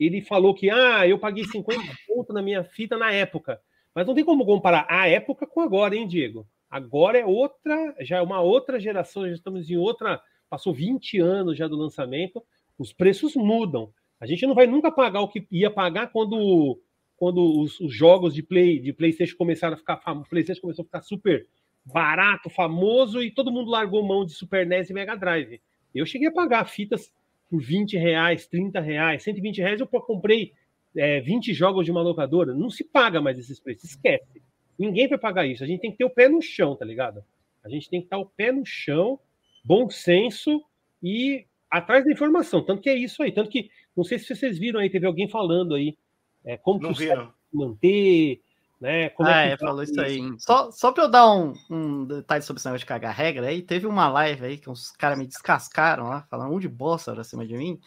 ele 0.00 0.22
falou 0.22 0.54
que 0.54 0.70
ah, 0.70 1.06
eu 1.06 1.18
paguei 1.18 1.44
50 1.44 1.82
pontos 2.06 2.34
na 2.34 2.40
minha 2.40 2.64
fita 2.64 2.96
na 2.96 3.12
época. 3.12 3.60
Mas 3.94 4.06
não 4.06 4.14
tem 4.14 4.24
como 4.24 4.46
comparar 4.46 4.86
a 4.88 5.06
época 5.08 5.46
com 5.46 5.60
agora, 5.60 5.94
hein, 5.94 6.08
Diego? 6.08 6.46
Agora 6.70 7.18
é 7.18 7.26
outra, 7.26 7.94
já 8.00 8.18
é 8.18 8.22
uma 8.22 8.40
outra 8.40 8.80
geração, 8.80 9.26
já 9.26 9.34
estamos 9.34 9.68
em 9.68 9.76
outra. 9.76 10.20
Passou 10.48 10.72
20 10.72 11.18
anos 11.18 11.58
já 11.58 11.68
do 11.68 11.76
lançamento, 11.76 12.42
os 12.78 12.92
preços 12.92 13.34
mudam. 13.34 13.92
A 14.18 14.26
gente 14.26 14.46
não 14.46 14.54
vai 14.54 14.66
nunca 14.66 14.90
pagar 14.90 15.20
o 15.20 15.28
que 15.28 15.46
ia 15.50 15.70
pagar 15.70 16.08
quando, 16.12 16.80
quando 17.16 17.60
os, 17.60 17.78
os 17.80 17.92
jogos 17.94 18.34
de 18.34 18.42
Play 18.42 18.78
de 18.78 18.92
PlayStation 18.92 19.36
começaram 19.36 19.74
a 19.74 19.78
ficar 19.78 19.98
famosos. 19.98 20.28
PlayStation 20.28 20.62
começou 20.62 20.82
a 20.82 20.86
ficar 20.86 21.02
super 21.02 21.46
barato, 21.84 22.48
famoso, 22.48 23.22
e 23.22 23.30
todo 23.30 23.52
mundo 23.52 23.70
largou 23.70 24.06
mão 24.06 24.24
de 24.24 24.32
Super 24.32 24.66
NES 24.66 24.90
e 24.90 24.92
Mega 24.92 25.16
Drive. 25.16 25.60
Eu 25.94 26.06
cheguei 26.06 26.28
a 26.28 26.32
pagar 26.32 26.64
fitas 26.66 27.12
por 27.50 27.60
20 27.60 27.98
reais, 27.98 28.46
30 28.46 28.80
reais, 28.80 29.22
120 29.24 29.58
reais. 29.58 29.80
Eu 29.80 29.86
comprei 29.86 30.52
é, 30.96 31.20
20 31.20 31.52
jogos 31.52 31.84
de 31.84 31.90
uma 31.90 32.00
locadora. 32.00 32.54
Não 32.54 32.70
se 32.70 32.84
paga 32.84 33.20
mais 33.20 33.38
esses 33.38 33.58
preços, 33.58 33.90
esquece. 33.90 34.42
Ninguém 34.78 35.08
vai 35.08 35.18
pagar 35.18 35.46
isso. 35.46 35.64
A 35.64 35.66
gente 35.66 35.80
tem 35.80 35.90
que 35.90 35.98
ter 35.98 36.04
o 36.04 36.10
pé 36.10 36.28
no 36.28 36.40
chão, 36.40 36.76
tá 36.76 36.84
ligado? 36.84 37.22
A 37.62 37.68
gente 37.68 37.90
tem 37.90 38.00
que 38.00 38.06
estar 38.06 38.18
o 38.18 38.24
pé 38.24 38.52
no 38.52 38.64
chão, 38.64 39.18
bom 39.64 39.90
senso 39.90 40.62
e 41.02 41.44
atrás 41.70 42.04
da 42.04 42.12
informação. 42.12 42.64
Tanto 42.64 42.80
que 42.80 42.88
é 42.88 42.94
isso 42.94 43.22
aí. 43.22 43.32
Tanto 43.32 43.50
que, 43.50 43.70
não 43.96 44.04
sei 44.04 44.18
se 44.18 44.34
vocês 44.34 44.58
viram 44.58 44.80
aí, 44.80 44.88
teve 44.88 45.06
alguém 45.06 45.28
falando 45.28 45.74
aí 45.74 45.98
é, 46.44 46.56
como 46.56 46.80
Não 46.80 46.94
que 46.94 47.08
manter, 47.52 48.40
né? 48.80 49.10
Como 49.10 49.28
ah, 49.28 49.42
é 49.42 49.52
é, 49.52 49.56
falou 49.58 49.82
isso 49.82 50.00
aí. 50.00 50.20
Só, 50.38 50.70
só 50.72 50.90
pra 50.90 51.04
eu 51.04 51.08
dar 51.08 51.30
um, 51.30 51.52
um 51.68 52.04
detalhe 52.06 52.42
sobre 52.42 52.58
esse 52.58 52.66
negócio 52.66 52.80
de 52.84 52.86
cagar 52.86 53.14
regra 53.14 53.46
aí, 53.46 53.60
teve 53.60 53.86
uma 53.86 54.08
live 54.08 54.44
aí 54.44 54.58
que 54.58 54.70
uns 54.70 54.90
caras 54.92 55.18
me 55.18 55.26
descascaram 55.26 56.08
lá, 56.08 56.22
falando 56.30 56.54
um 56.54 56.58
de 56.58 56.68
bosta 56.68 57.12
pra 57.12 57.22
cima 57.22 57.46
de 57.46 57.56
mim. 57.56 57.78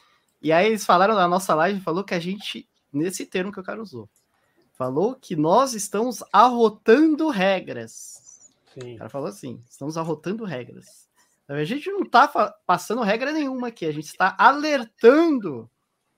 E 0.41 0.51
aí 0.51 0.67
eles 0.67 0.85
falaram 0.85 1.15
na 1.15 1.27
nossa 1.27 1.55
live, 1.55 1.79
falou 1.81 2.03
que 2.03 2.13
a 2.13 2.19
gente, 2.19 2.67
nesse 2.91 3.25
termo 3.25 3.51
que 3.51 3.59
o 3.59 3.63
cara 3.63 3.81
usou, 3.81 4.07
falou 4.73 5.15
que 5.15 5.35
nós 5.35 5.73
estamos 5.73 6.23
arrotando 6.31 7.27
regras. 7.29 8.51
Sim. 8.73 8.95
O 8.95 8.97
cara 8.99 9.09
falou 9.09 9.27
assim: 9.27 9.59
estamos 9.69 9.97
arrotando 9.97 10.43
regras. 10.45 11.07
A 11.47 11.63
gente 11.63 11.89
não 11.91 12.05
tá 12.05 12.27
fa- 12.27 12.53
passando 12.65 13.01
regra 13.01 13.31
nenhuma 13.31 13.67
aqui, 13.67 13.85
a 13.85 13.91
gente 13.91 14.07
está 14.07 14.35
alertando 14.37 15.69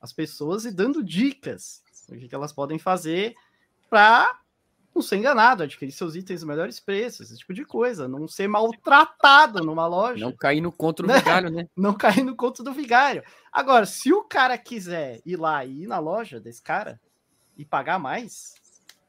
as 0.02 0.14
pessoas 0.14 0.66
e 0.66 0.72
dando 0.72 1.04
dicas 1.04 1.82
do 2.08 2.16
que 2.16 2.28
que 2.28 2.36
elas 2.36 2.54
podem 2.54 2.78
fazer 2.78 3.34
para 3.90 4.40
não 4.96 5.02
ser 5.02 5.18
enganado, 5.18 5.62
adquirir 5.62 5.92
seus 5.92 6.16
itens 6.16 6.42
nos 6.42 6.48
melhores 6.48 6.80
preços, 6.80 7.30
esse 7.30 7.40
tipo 7.40 7.54
de 7.54 7.66
coisa, 7.66 8.08
não 8.08 8.28
ser 8.28 8.48
maltratado 8.48 9.64
numa 9.64 9.86
loja, 9.86 10.24
Não 10.24 10.32
não, 10.32 10.38
cair 10.38 10.62
no 10.62 10.72
contra 10.72 11.06
o 11.06 11.10
Né? 11.10 11.20
vigário, 11.20 11.50
né? 11.52 11.68
cair 12.00 12.24
no 12.24 12.36
conto 12.36 12.64
do 12.64 12.72
vigário. 12.72 13.22
Agora, 13.52 13.86
se 13.86 14.14
o 14.14 14.24
cara 14.24 14.58
quiser 14.58 15.22
ir 15.26 15.36
lá 15.36 15.66
e 15.66 15.84
ir 15.84 15.88
na 15.88 16.00
loja 16.00 16.40
desse 16.40 16.62
cara 16.62 17.00
e 17.58 17.66
pagar 17.66 18.00
mais, 18.00 18.56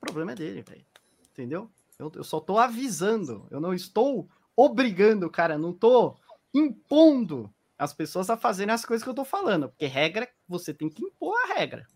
o 0.02 0.06
problema 0.06 0.32
é 0.32 0.34
dele, 0.34 0.62
velho. 0.62 0.84
Entendeu? 1.32 1.70
Eu, 1.98 2.10
eu 2.16 2.24
só 2.24 2.40
tô 2.40 2.58
avisando, 2.58 3.46
eu 3.50 3.60
não 3.60 3.72
estou 3.72 4.28
obrigando 4.56 5.26
o 5.26 5.30
cara, 5.30 5.56
não 5.56 5.72
tô 5.72 6.16
impondo 6.52 7.52
as 7.78 7.92
pessoas 7.92 8.28
a 8.28 8.36
fazerem 8.36 8.74
as 8.74 8.84
coisas 8.84 9.04
que 9.04 9.10
eu 9.10 9.14
tô 9.14 9.24
falando, 9.24 9.68
porque 9.68 9.86
regra, 9.86 10.28
você 10.48 10.74
tem 10.74 10.88
que 10.88 11.04
impor 11.04 11.34
a 11.44 11.54
regra, 11.54 11.86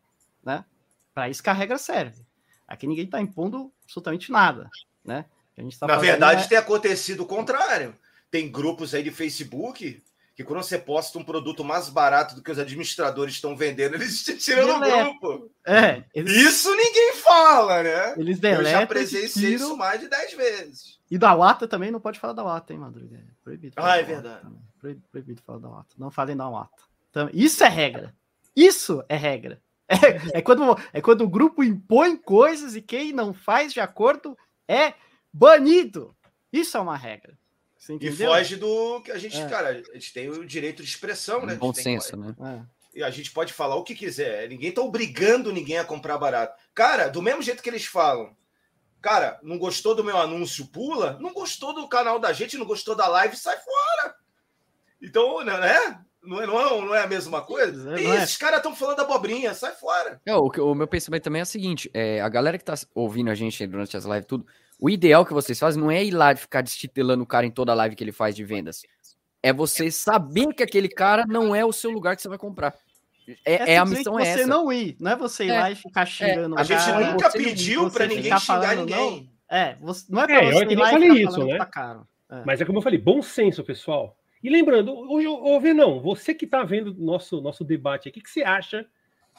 né? 0.45 0.65
Para 1.15 1.29
isso 1.29 1.43
que 1.43 1.51
a 1.51 1.55
regra 1.55 1.79
serve. 1.79 2.25
Aqui 2.71 2.87
ninguém 2.87 3.07
tá 3.07 3.21
impondo 3.21 3.73
absolutamente 3.83 4.31
nada, 4.31 4.71
né? 5.05 5.25
Tá 5.79 5.87
Na 5.89 5.97
verdade, 5.97 6.45
é- 6.45 6.47
tem 6.47 6.57
acontecido 6.57 7.25
o 7.25 7.27
contrário. 7.27 7.95
Tem 8.31 8.51
grupos 8.51 8.95
aí 8.95 9.03
de 9.03 9.11
Facebook 9.11 10.03
que 10.37 10.45
quando 10.45 10.63
você 10.63 10.79
posta 10.79 11.19
um 11.19 11.25
produto 11.25 11.63
mais 11.63 11.91
barato 11.91 12.35
do 12.35 12.43
que 12.43 12.51
os 12.51 12.59
administradores 12.59 13.35
estão 13.35 13.55
vendendo, 13.55 13.95
eles 13.97 14.23
te 14.25 14.37
tiram 14.39 14.81
do 14.81 14.89
grupo. 14.89 15.51
É, 15.67 16.05
eles, 16.15 16.33
Isso 16.33 16.75
ninguém 16.75 17.15
fala, 17.17 17.83
né? 17.83 18.15
eles 18.17 18.37
Eu 18.37 18.41
deletam 18.43 18.71
já 18.71 18.83
e 18.83 18.87
presenciei 18.87 19.51
tiram. 19.51 19.67
isso 19.67 19.77
mais 19.77 20.01
de 20.01 20.09
10 20.09 20.33
vezes. 20.35 20.99
E 21.11 21.19
da 21.19 21.35
Wata 21.35 21.67
também 21.69 21.91
não 21.91 22.01
pode 22.01 22.19
falar 22.21 22.33
da 22.33 22.45
Wata, 22.45 22.73
hein, 22.73 22.79
Madruga? 22.79 23.17
É 23.17 23.23
proibido. 23.43 23.75
Ah, 23.77 23.99
é 23.99 24.03
verdade. 24.05 24.47
Proibido, 24.79 25.09
proibido 25.11 25.43
falar 25.43 25.59
da 25.59 25.69
Wata. 25.69 25.95
Não 25.99 26.11
falem 26.11 26.37
da 26.37 26.49
Wata. 26.49 26.83
Então, 27.11 27.29
isso 27.35 27.63
é 27.65 27.69
regra. 27.69 28.15
Isso 28.57 29.05
é 29.09 29.17
regra. 29.17 29.61
É, 30.33 30.39
é 30.39 30.43
quando, 30.43 30.63
é 30.93 31.01
quando 31.01 31.23
o 31.23 31.29
grupo 31.29 31.65
impõe 31.65 32.17
coisas 32.17 32.77
e 32.77 32.81
quem 32.83 33.13
não 33.13 33.35
faz 33.35 33.73
de 33.73 33.81
acordo 33.81 34.39
é 34.69 34.95
banido. 35.33 36.15
Isso 36.53 36.77
é 36.77 36.81
uma 36.81 36.97
regra. 36.97 37.37
Você 37.77 37.97
E 38.01 38.13
foge 38.13 38.57
do 38.57 39.01
que 39.03 39.11
a 39.11 39.19
gente, 39.19 39.37
É. 39.41 39.49
cara, 39.49 39.71
a 39.71 39.95
gente 39.95 40.13
tem 40.13 40.29
o 40.29 40.45
direito 40.47 40.83
de 40.83 40.89
expressão, 40.89 41.45
né? 41.45 41.55
Bom 41.57 41.73
tem- 41.73 41.83
senso, 41.83 42.17
né? 42.17 42.35
É. 42.41 42.99
E 42.99 43.03
a 43.03 43.11
gente 43.11 43.31
pode 43.33 43.53
falar 43.53 43.77
o 43.77 43.83
que 43.85 43.95
quiser. 43.95 44.49
Ninguém 44.49 44.71
tá 44.71 44.81
obrigando 44.83 45.53
ninguém 45.53 45.79
a 45.79 45.85
comprar 45.85 46.19
barato. 46.19 46.61
Cara, 46.75 47.09
do 47.09 47.23
mesmo 47.23 47.41
jeito 47.43 47.63
que 47.63 47.69
eles 47.71 47.85
falam. 47.87 48.37
Cara, 49.01 49.41
não 49.43 49.59
gostou 49.59 49.95
do 49.95 50.05
meu 50.05 50.19
anúncio, 50.19 50.67
pula. 50.67 51.17
Não 51.21 51.33
gostou 51.33 51.73
do 51.75 51.89
canal 51.89 52.19
da 52.19 52.33
gente, 52.33 52.59
não 52.59 52.67
gostou 52.67 52.95
da 52.95 53.09
live, 53.09 53.37
sai 53.37 53.57
fora. 53.57 54.15
Então, 55.01 55.43
né? 55.45 56.01
Não 56.23 56.43
é, 56.43 56.47
não 56.47 56.61
é, 56.61 56.81
não 56.83 56.95
é 56.95 57.03
a 57.03 57.07
mesma 57.07 57.41
coisa? 57.41 57.91
Não 57.93 57.99
Ih, 57.99 58.07
é. 58.07 58.23
Esses 58.23 58.37
caras 58.37 58.59
estão 58.59 58.75
falando 58.75 59.01
abobrinha, 59.01 59.55
sai 59.55 59.73
fora. 59.73 60.21
É, 60.27 60.35
o, 60.35 60.49
o 60.49 60.75
meu 60.75 60.87
pensamento 60.87 61.23
também 61.23 61.41
é 61.41 61.45
o 61.45 61.47
seguinte: 61.47 61.91
é, 61.95 62.21
a 62.21 62.29
galera 62.29 62.59
que 62.59 62.65
tá 62.65 62.75
ouvindo 62.95 63.31
a 63.31 63.35
gente 63.35 63.67
durante 63.67 63.97
as 63.97 64.05
lives, 64.05 64.27
tudo, 64.27 64.47
o 64.79 64.91
ideal 64.91 65.25
que 65.25 65.33
vocês 65.33 65.59
fazem 65.59 65.83
não 65.83 65.91
é 65.91 66.05
ir 66.05 66.11
lá 66.11 66.33
e 66.33 66.37
ficar 66.37 66.61
destitelando 66.63 67.23
o 67.23 67.27
cara 67.27 67.47
em 67.47 67.51
toda 67.51 67.73
live 67.75 67.97
que 67.97 68.05
ele 68.05 68.13
faz 68.13 68.35
de 68.37 68.45
vendas. 68.45 68.83
É 69.43 69.53
você 69.53 69.91
saber 69.91 70.49
que 70.55 70.63
aquele 70.63 70.89
cara 70.89 71.25
não 71.27 71.55
é 71.55 71.65
o 71.65 71.73
seu 71.73 71.91
lugar 71.91 72.15
que 72.15 72.21
você 72.21 72.29
vai 72.29 72.37
comprar. 72.39 72.75
É, 73.45 73.75
é 73.75 73.79
a 73.79 73.87
simplesmente 73.87 73.99
missão 73.99 74.19
é 74.19 74.25
você 74.25 74.41
essa. 74.41 74.47
não 74.47 74.73
ir, 74.73 74.97
não 75.01 75.11
é 75.13 75.17
você 75.17 75.45
ir 75.45 75.51
É, 75.51 75.59
lá 75.61 75.71
e 75.71 75.75
ficar 75.77 76.05
xingando 76.05 76.59
A 76.59 76.61
o 76.61 76.65
gente 76.65 76.79
cara, 76.85 77.13
nunca 77.13 77.31
você 77.31 77.39
não- 77.39 77.45
pediu 77.45 77.83
você 77.85 77.97
pra 77.97 78.07
ninguém 78.07 78.23
ficar 78.25 78.41
xingar 78.41 78.61
falando, 78.61 78.79
ninguém. 78.81 79.31
É, 79.51 79.77
você, 79.81 80.05
não 80.11 80.21
é 80.21 80.25
É, 80.25 80.27
pra 80.27 80.45
eu 80.45 80.53
você 80.53 80.59
ir 80.59 80.61
também 80.63 80.77
lá 80.77 80.89
e 80.89 80.93
falei 80.93 81.09
ficar 81.11 81.21
isso, 81.23 81.31
falando 81.33 81.47
né? 81.47 81.53
que 81.53 81.59
tá 81.59 81.67
caro. 81.67 82.09
É. 82.31 82.43
Mas 82.45 82.61
é 82.61 82.65
como 82.65 82.79
eu 82.79 82.83
falei, 82.83 82.99
bom 82.99 83.23
senso, 83.23 83.65
pessoal. 83.65 84.17
E 84.43 84.49
lembrando, 84.49 84.95
hoje, 85.11 85.27
ô 85.27 85.61
Venão, 85.61 86.01
você 86.01 86.35
que 86.35 86.45
está 86.47 86.63
vendo 86.65 86.95
nosso 86.95 87.41
nosso 87.41 87.63
debate 87.65 88.09
aqui, 88.09 88.21
o 88.21 88.23
que 88.23 88.31
você 88.31 88.43
acha 88.43 88.87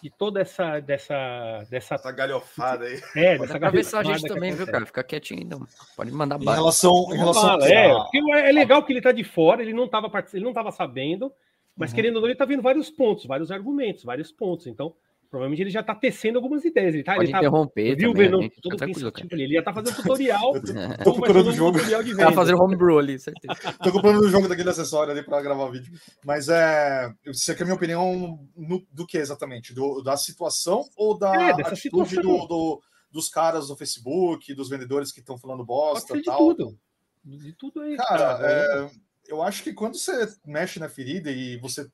de 0.02 0.10
toda 0.10 0.42
essa 0.42 0.80
dessa 0.80 1.64
dessa 1.70 1.96
Essa 1.96 2.12
galhofada 2.12 2.86
aí. 2.86 2.96
é, 3.16 3.38
Pode 3.38 3.42
dessa 3.52 3.58
atravessar 3.58 4.00
a 4.00 4.04
gente 4.04 4.28
também, 4.28 4.54
viu, 4.54 4.66
cara? 4.68 4.86
Fica 4.86 5.04
quietinho 5.04 5.42
ainda. 5.42 5.60
Pode 5.96 6.12
mandar 6.12 6.40
Em 6.40 6.46
bala. 6.46 6.58
relação, 6.58 7.08
em 7.14 7.18
relação 7.18 7.42
Fala, 7.42 7.66
a- 7.66 7.70
é, 7.70 7.90
porque 7.94 8.20
é 8.34 8.52
legal 8.52 8.84
que 8.84 8.94
ele 8.94 9.02
tá 9.02 9.12
de 9.12 9.24
fora, 9.24 9.62
ele 9.62 9.74
não 9.74 9.86
estava 9.86 10.12
ele 10.34 10.44
não 10.44 10.54
tava 10.54 10.72
sabendo, 10.72 11.32
mas 11.76 11.92
Uhum. 11.92 11.96
querendo 11.96 12.16
ou 12.18 12.22
não, 12.22 12.28
ele 12.30 12.36
tá 12.38 12.46
vendo 12.46 12.62
vários 12.62 12.90
pontos, 12.90 13.26
vários 13.26 13.52
argumentos, 13.52 14.04
vários 14.04 14.32
pontos. 14.32 14.68
Então, 14.68 14.94
provavelmente 15.32 15.62
ele 15.63 15.70
já 15.72 15.82
tá 15.82 15.96
tecendo 15.96 16.38
algumas 16.38 16.63
ideias. 16.65 16.94
Ele 16.94 17.04
tá, 17.04 17.13
Pode 17.15 17.26
ele 17.26 17.32
tá 17.32 17.38
interromper 17.39 17.96
viu 17.96 18.12
o 18.12 18.13
também, 18.13 18.30
todo 18.62 18.78
pensativo 18.78 19.30
ali. 19.32 19.44
Ele 19.44 19.54
já 19.56 19.63
tá 19.63 19.74
fazendo 19.74 19.96
tutorial. 19.96 20.52
Tô, 21.04 21.13
tô 21.13 21.13
ser 21.13 21.48
o 21.50 21.52
jogo. 21.54 21.80
de 21.80 22.15
Tá 22.17 22.32
fazendo 22.34 22.62
homebrew 22.62 23.00
ali, 23.00 23.17
certeza. 23.17 23.56
Tô 23.82 23.91
comprando 23.91 24.20
o 24.20 24.30
jogo 24.30 24.48
daquele 24.48 24.70
acessório 24.70 25.12
ali 25.13 25.24
para 25.24 25.41
gravar 25.41 25.70
vídeo. 25.72 25.91
Mas 26.26 26.50
é. 26.50 27.10
Você 27.26 27.56
quer 27.56 27.63
a 27.63 27.65
minha 27.65 27.76
opinião 27.76 28.46
no- 28.56 28.86
do 28.91 29.08
que 29.08 29.17
exatamente? 29.17 29.74
Do, 29.74 30.02
da 30.04 30.17
situação 30.17 30.84
ou 30.98 31.17
da 31.17 31.34
É, 31.34 31.54
dessa 31.56 31.74
atitude 31.74 32.10
situação. 32.10 32.39
do, 32.39 32.48
do- 32.48 32.82
dos 33.10 33.30
caras 33.30 33.67
do 33.70 33.76
Facebook, 33.78 34.54
dos 34.54 34.70
vendedores 34.70 35.12
que 35.12 35.20
estão 35.22 35.38
falando 35.38 35.65
bosta 35.65 36.13
e 36.15 36.20
de 36.20 36.26
tal? 36.26 36.38
tudo. 36.38 36.78
De 37.24 37.54
tudo 37.54 37.82
aí. 37.82 37.96
Cara, 37.98 38.17
cara. 38.38 38.48
é, 38.48 38.89
eu 39.28 39.41
acho 39.41 39.63
que 39.63 39.74
quando 39.74 39.96
você 39.98 40.28
mexe 40.46 40.80
na 40.80 40.89
ferida 40.89 41.32
e 41.32 41.58
você 41.58 41.88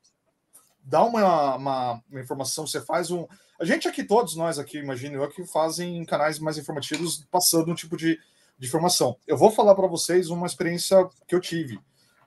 dá 0.84 1.02
uma, 1.04 1.56
uma, 1.56 2.02
uma 2.10 2.20
informação, 2.20 2.66
você 2.66 2.80
faz 2.80 3.10
um. 3.10 3.26
A 3.60 3.64
gente 3.64 3.88
aqui, 3.88 4.04
todos 4.04 4.36
nós 4.36 4.58
aqui, 4.58 4.78
imagino 4.78 5.22
eu, 5.22 5.28
que 5.28 5.44
fazem 5.46 6.04
canais 6.04 6.38
mais 6.38 6.56
informativos 6.58 7.26
passando 7.30 7.70
um 7.70 7.74
tipo 7.74 7.96
de, 7.96 8.18
de 8.58 8.66
informação. 8.66 9.16
Eu 9.26 9.36
vou 9.36 9.50
falar 9.50 9.74
para 9.74 9.86
vocês 9.86 10.30
uma 10.30 10.46
experiência 10.46 11.08
que 11.26 11.34
eu 11.34 11.40
tive 11.40 11.78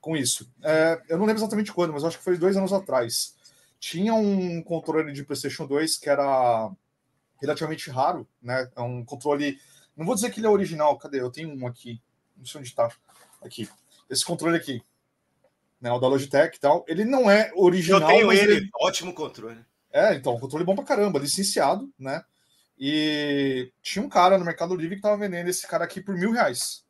com 0.01 0.17
isso. 0.17 0.51
É, 0.63 1.01
eu 1.07 1.17
não 1.17 1.25
lembro 1.25 1.41
exatamente 1.41 1.71
quando, 1.71 1.93
mas 1.93 2.03
acho 2.03 2.17
que 2.17 2.23
foi 2.23 2.37
dois 2.37 2.57
anos 2.57 2.73
atrás. 2.73 3.35
Tinha 3.79 4.13
um 4.13 4.61
controle 4.61 5.11
de 5.13 5.23
PlayStation 5.23 5.65
2 5.65 5.97
que 5.97 6.09
era 6.09 6.69
relativamente 7.41 7.89
raro, 7.89 8.27
né? 8.41 8.69
É 8.75 8.81
um 8.81 9.03
controle. 9.03 9.59
Não 9.95 10.05
vou 10.05 10.15
dizer 10.15 10.31
que 10.31 10.39
ele 10.39 10.47
é 10.47 10.49
original, 10.49 10.97
cadê? 10.97 11.19
Eu 11.19 11.31
tenho 11.31 11.49
um 11.49 11.67
aqui. 11.67 12.01
Não 12.37 12.45
sei 12.45 12.61
onde 12.61 12.75
tá. 12.75 12.89
Aqui. 13.41 13.67
Esse 14.09 14.25
controle 14.25 14.57
aqui. 14.57 14.83
Né, 15.81 15.91
o 15.91 15.97
da 15.99 16.07
Logitech 16.07 16.55
e 16.55 16.59
tal. 16.59 16.85
Ele 16.87 17.03
não 17.03 17.29
é 17.29 17.49
Eu 17.49 17.63
original. 17.63 18.07
tenho 18.07 18.27
mas 18.27 18.39
ele, 18.39 18.69
ótimo 18.81 19.13
controle. 19.13 19.65
é, 19.91 20.13
então, 20.13 20.39
controle 20.39 20.63
bom 20.63 20.75
pra 20.75 20.83
caramba, 20.85 21.17
licenciado, 21.19 21.91
né? 21.97 22.23
E 22.77 23.71
tinha 23.81 24.03
um 24.03 24.09
cara 24.09 24.37
no 24.37 24.45
Mercado 24.45 24.75
Livre 24.75 24.95
que 24.95 25.01
tava 25.01 25.17
vendendo 25.17 25.47
esse 25.49 25.67
cara 25.67 25.83
aqui 25.83 25.99
por 26.01 26.15
mil 26.15 26.31
reais, 26.31 26.83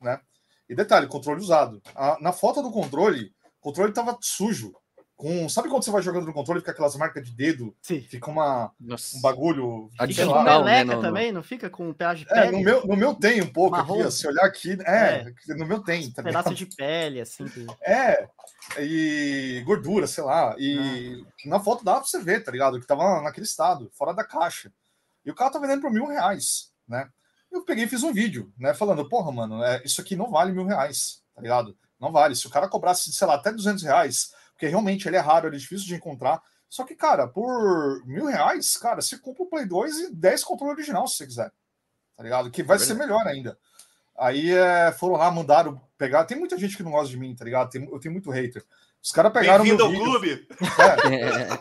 né? 0.00 0.20
E 0.68 0.74
detalhe, 0.74 1.06
controle 1.08 1.40
usado. 1.40 1.82
A- 1.94 2.18
na 2.20 2.32
foto 2.32 2.62
do 2.62 2.70
controle, 2.70 3.32
o 3.58 3.60
controle 3.60 3.92
tava 3.92 4.16
sujo. 4.20 4.74
Com, 5.20 5.50
sabe 5.50 5.68
quando 5.68 5.84
você 5.84 5.90
vai 5.90 6.00
jogando 6.00 6.24
no 6.24 6.32
controle, 6.32 6.60
fica 6.60 6.72
aquelas 6.72 6.96
marcas 6.96 7.22
de 7.22 7.30
dedo, 7.32 7.76
Sim. 7.82 8.00
fica 8.00 8.30
uma, 8.30 8.72
Nossa. 8.80 9.18
um 9.18 9.20
bagulho. 9.20 9.90
A 9.98 10.10
sei 10.10 10.24
lá. 10.24 10.42
né, 10.42 10.50
meleca 10.58 10.84
no- 10.86 10.96
no- 10.96 11.02
também, 11.02 11.30
não 11.30 11.42
fica 11.42 11.68
com 11.68 11.92
pedaço 11.92 12.24
de 12.24 12.32
É, 12.32 12.40
pele? 12.46 12.52
no 12.56 12.62
meu, 12.62 12.86
no 12.86 12.96
meu 12.96 13.14
tem 13.14 13.42
um 13.42 13.52
pouco 13.52 13.76
Marrom. 13.76 13.96
aqui, 13.96 14.06
ó, 14.06 14.10
se 14.10 14.26
olhar 14.26 14.46
aqui, 14.46 14.78
é, 14.86 15.26
no 15.48 15.66
meu 15.66 15.82
tem, 15.82 16.10
tá 16.10 16.22
pedaço 16.22 16.54
de 16.54 16.64
pele, 16.64 17.20
assim. 17.20 17.44
que- 17.44 17.66
É, 17.84 18.26
e 18.78 19.62
gordura, 19.66 20.06
sei 20.06 20.24
lá. 20.24 20.54
E 20.58 21.22
na 21.44 21.60
foto 21.60 21.84
dá 21.84 21.96
pra 21.96 22.04
você 22.04 22.18
ver, 22.22 22.42
tá 22.42 22.50
ligado? 22.50 22.80
Que 22.80 22.86
tava 22.86 23.20
naquele 23.20 23.44
estado, 23.44 23.90
fora 23.92 24.14
da 24.14 24.24
caixa. 24.24 24.72
E 25.24 25.30
o 25.30 25.34
cara 25.34 25.50
tá 25.50 25.58
vendendo 25.58 25.82
por 25.82 25.90
mil 25.92 26.06
reais, 26.06 26.72
né? 26.88 27.08
Eu 27.52 27.62
peguei 27.64 27.84
e 27.84 27.88
fiz 27.88 28.02
um 28.02 28.12
vídeo, 28.12 28.50
né? 28.58 28.72
Falando, 28.72 29.06
porra, 29.08 29.30
mano, 29.30 29.62
é, 29.62 29.82
isso 29.84 30.00
aqui 30.00 30.16
não 30.16 30.30
vale 30.30 30.52
mil 30.52 30.64
reais, 30.64 31.22
tá 31.34 31.42
ligado? 31.42 31.76
Não 32.00 32.10
vale. 32.10 32.34
Se 32.34 32.46
o 32.46 32.50
cara 32.50 32.68
cobrasse, 32.68 33.12
sei 33.12 33.26
lá, 33.26 33.34
até 33.34 33.52
200 33.52 33.82
reais, 33.82 34.30
porque 34.60 34.68
realmente 34.68 35.08
ele 35.08 35.16
é 35.16 35.20
raro, 35.20 35.48
ele 35.48 35.56
é 35.56 35.58
difícil 35.58 35.86
de 35.86 35.94
encontrar. 35.94 36.42
Só 36.68 36.84
que, 36.84 36.94
cara, 36.94 37.26
por 37.26 38.04
mil 38.04 38.26
reais, 38.26 38.76
cara, 38.76 39.00
você 39.00 39.16
compra 39.18 39.42
o 39.42 39.46
Play 39.46 39.64
2 39.64 39.98
e 40.00 40.14
10 40.14 40.44
controle 40.44 40.74
original, 40.74 41.08
se 41.08 41.16
você 41.16 41.26
quiser. 41.26 41.50
Tá 42.14 42.22
ligado? 42.22 42.50
Que 42.50 42.62
vai 42.62 42.78
ser 42.78 42.92
melhor 42.92 43.26
ainda. 43.26 43.58
Aí 44.18 44.50
é, 44.50 44.92
foram 44.92 45.14
lá, 45.16 45.30
mandaram 45.30 45.80
pegar. 45.96 46.26
Tem 46.26 46.38
muita 46.38 46.58
gente 46.58 46.76
que 46.76 46.82
não 46.82 46.90
gosta 46.90 47.08
de 47.08 47.16
mim, 47.16 47.34
tá 47.34 47.42
ligado? 47.42 47.70
Tem- 47.70 47.88
eu 47.90 47.98
tenho 47.98 48.12
muito 48.12 48.30
hater. 48.30 48.62
Os 49.02 49.10
caras 49.12 49.32
pegaram 49.32 49.64
meu 49.64 49.78
Bem-vindo 49.78 50.04
ao 50.04 50.20
vídeo. 50.20 50.46
clube. 50.46 50.48
É, 51.08 51.50
É, 51.54 51.58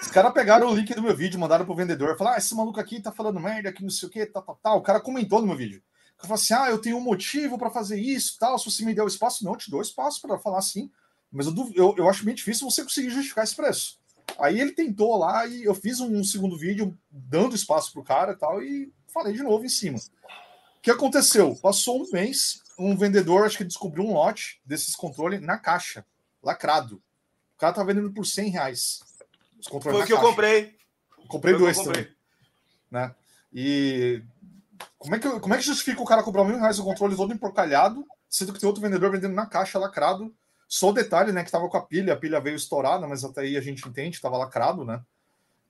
os 0.00 0.08
caras 0.08 0.32
pegaram 0.32 0.68
o 0.70 0.74
link 0.74 0.94
do 0.94 1.02
meu 1.02 1.14
vídeo, 1.14 1.38
mandaram 1.38 1.66
pro 1.66 1.74
vendedor. 1.74 2.16
Falaram, 2.16 2.36
ah, 2.36 2.38
esse 2.38 2.54
maluco 2.54 2.80
aqui 2.80 3.02
tá 3.02 3.12
falando 3.12 3.38
merda, 3.38 3.70
que 3.70 3.82
não 3.82 3.90
sei 3.90 4.08
o 4.08 4.10
que, 4.10 4.24
tá, 4.24 4.40
tá, 4.40 4.54
tá. 4.62 4.72
O 4.74 4.80
cara 4.80 4.98
comentou 4.98 5.42
no 5.42 5.46
meu 5.46 5.56
vídeo. 5.56 5.82
Eu 6.16 6.22
falei 6.26 6.34
assim, 6.42 6.54
ah, 6.54 6.70
eu 6.70 6.78
tenho 6.78 6.96
um 6.96 7.02
motivo 7.02 7.58
para 7.58 7.68
fazer 7.70 8.00
isso, 8.00 8.38
tal. 8.38 8.58
Se 8.58 8.64
você 8.70 8.82
me 8.82 8.94
der 8.94 9.02
o 9.02 9.08
espaço, 9.08 9.44
não, 9.44 9.52
eu 9.52 9.58
te 9.58 9.70
dou 9.70 9.82
espaço 9.82 10.22
para 10.22 10.38
falar 10.38 10.58
assim. 10.58 10.90
Mas 11.30 11.46
eu, 11.46 11.72
eu, 11.74 11.94
eu 11.98 12.08
acho 12.08 12.24
bem 12.24 12.34
difícil 12.34 12.68
você 12.68 12.82
conseguir 12.82 13.10
justificar 13.10 13.44
esse 13.44 13.54
preço. 13.54 13.98
Aí 14.38 14.60
ele 14.60 14.72
tentou 14.72 15.16
lá 15.16 15.46
e 15.46 15.64
eu 15.64 15.74
fiz 15.74 16.00
um 16.00 16.22
segundo 16.24 16.56
vídeo 16.56 16.96
dando 17.10 17.54
espaço 17.54 17.92
pro 17.92 18.02
cara 18.02 18.32
e 18.32 18.36
tal, 18.36 18.62
e 18.62 18.92
falei 19.12 19.32
de 19.32 19.42
novo 19.42 19.64
em 19.64 19.68
cima. 19.68 19.98
O 19.98 20.82
que 20.82 20.90
aconteceu? 20.90 21.54
Passou 21.56 22.02
um 22.02 22.10
mês, 22.10 22.62
um 22.78 22.96
vendedor, 22.96 23.44
acho 23.44 23.58
que 23.58 23.64
descobriu 23.64 24.04
um 24.04 24.14
lote 24.14 24.60
desses 24.64 24.96
controles 24.96 25.40
na 25.40 25.58
caixa, 25.58 26.04
lacrado. 26.42 27.02
O 27.54 27.58
cara 27.58 27.74
tá 27.74 27.84
vendendo 27.84 28.10
por 28.12 28.24
100 28.24 28.50
reais. 28.50 29.00
Os 29.58 29.66
controles 29.66 29.98
Foi 29.98 30.04
o 30.04 30.06
que 30.06 30.12
eu 30.12 30.16
caixa. 30.16 30.30
comprei. 30.30 30.76
Comprei 31.28 31.54
Foi 31.54 31.62
dois 31.62 31.76
eu 31.76 31.84
comprei. 31.84 32.04
também, 32.04 32.16
né? 32.90 33.14
E 33.52 34.22
como 34.98 35.14
é, 35.14 35.18
que, 35.18 35.40
como 35.40 35.54
é 35.54 35.58
que 35.58 35.64
justifica 35.64 36.00
o 36.00 36.06
cara 36.06 36.22
comprar 36.22 36.44
mil 36.44 36.58
reais 36.58 36.78
o 36.78 36.84
controle 36.84 37.14
todo 37.14 37.32
emporcalhado, 37.32 38.06
sendo 38.28 38.52
que 38.52 38.58
tem 38.58 38.66
outro 38.66 38.82
vendedor 38.82 39.10
vendendo 39.10 39.34
na 39.34 39.46
caixa 39.46 39.78
lacrado? 39.78 40.34
Só 40.70 40.90
o 40.90 40.92
detalhe, 40.92 41.32
né, 41.32 41.42
que 41.42 41.50
tava 41.50 41.68
com 41.68 41.76
a 41.76 41.82
pilha, 41.82 42.14
a 42.14 42.16
pilha 42.16 42.40
veio 42.40 42.54
estourada, 42.54 43.06
mas 43.08 43.24
até 43.24 43.40
aí 43.40 43.56
a 43.56 43.60
gente 43.60 43.86
entende, 43.86 44.20
tava 44.20 44.38
lacrado, 44.38 44.84
né? 44.84 45.02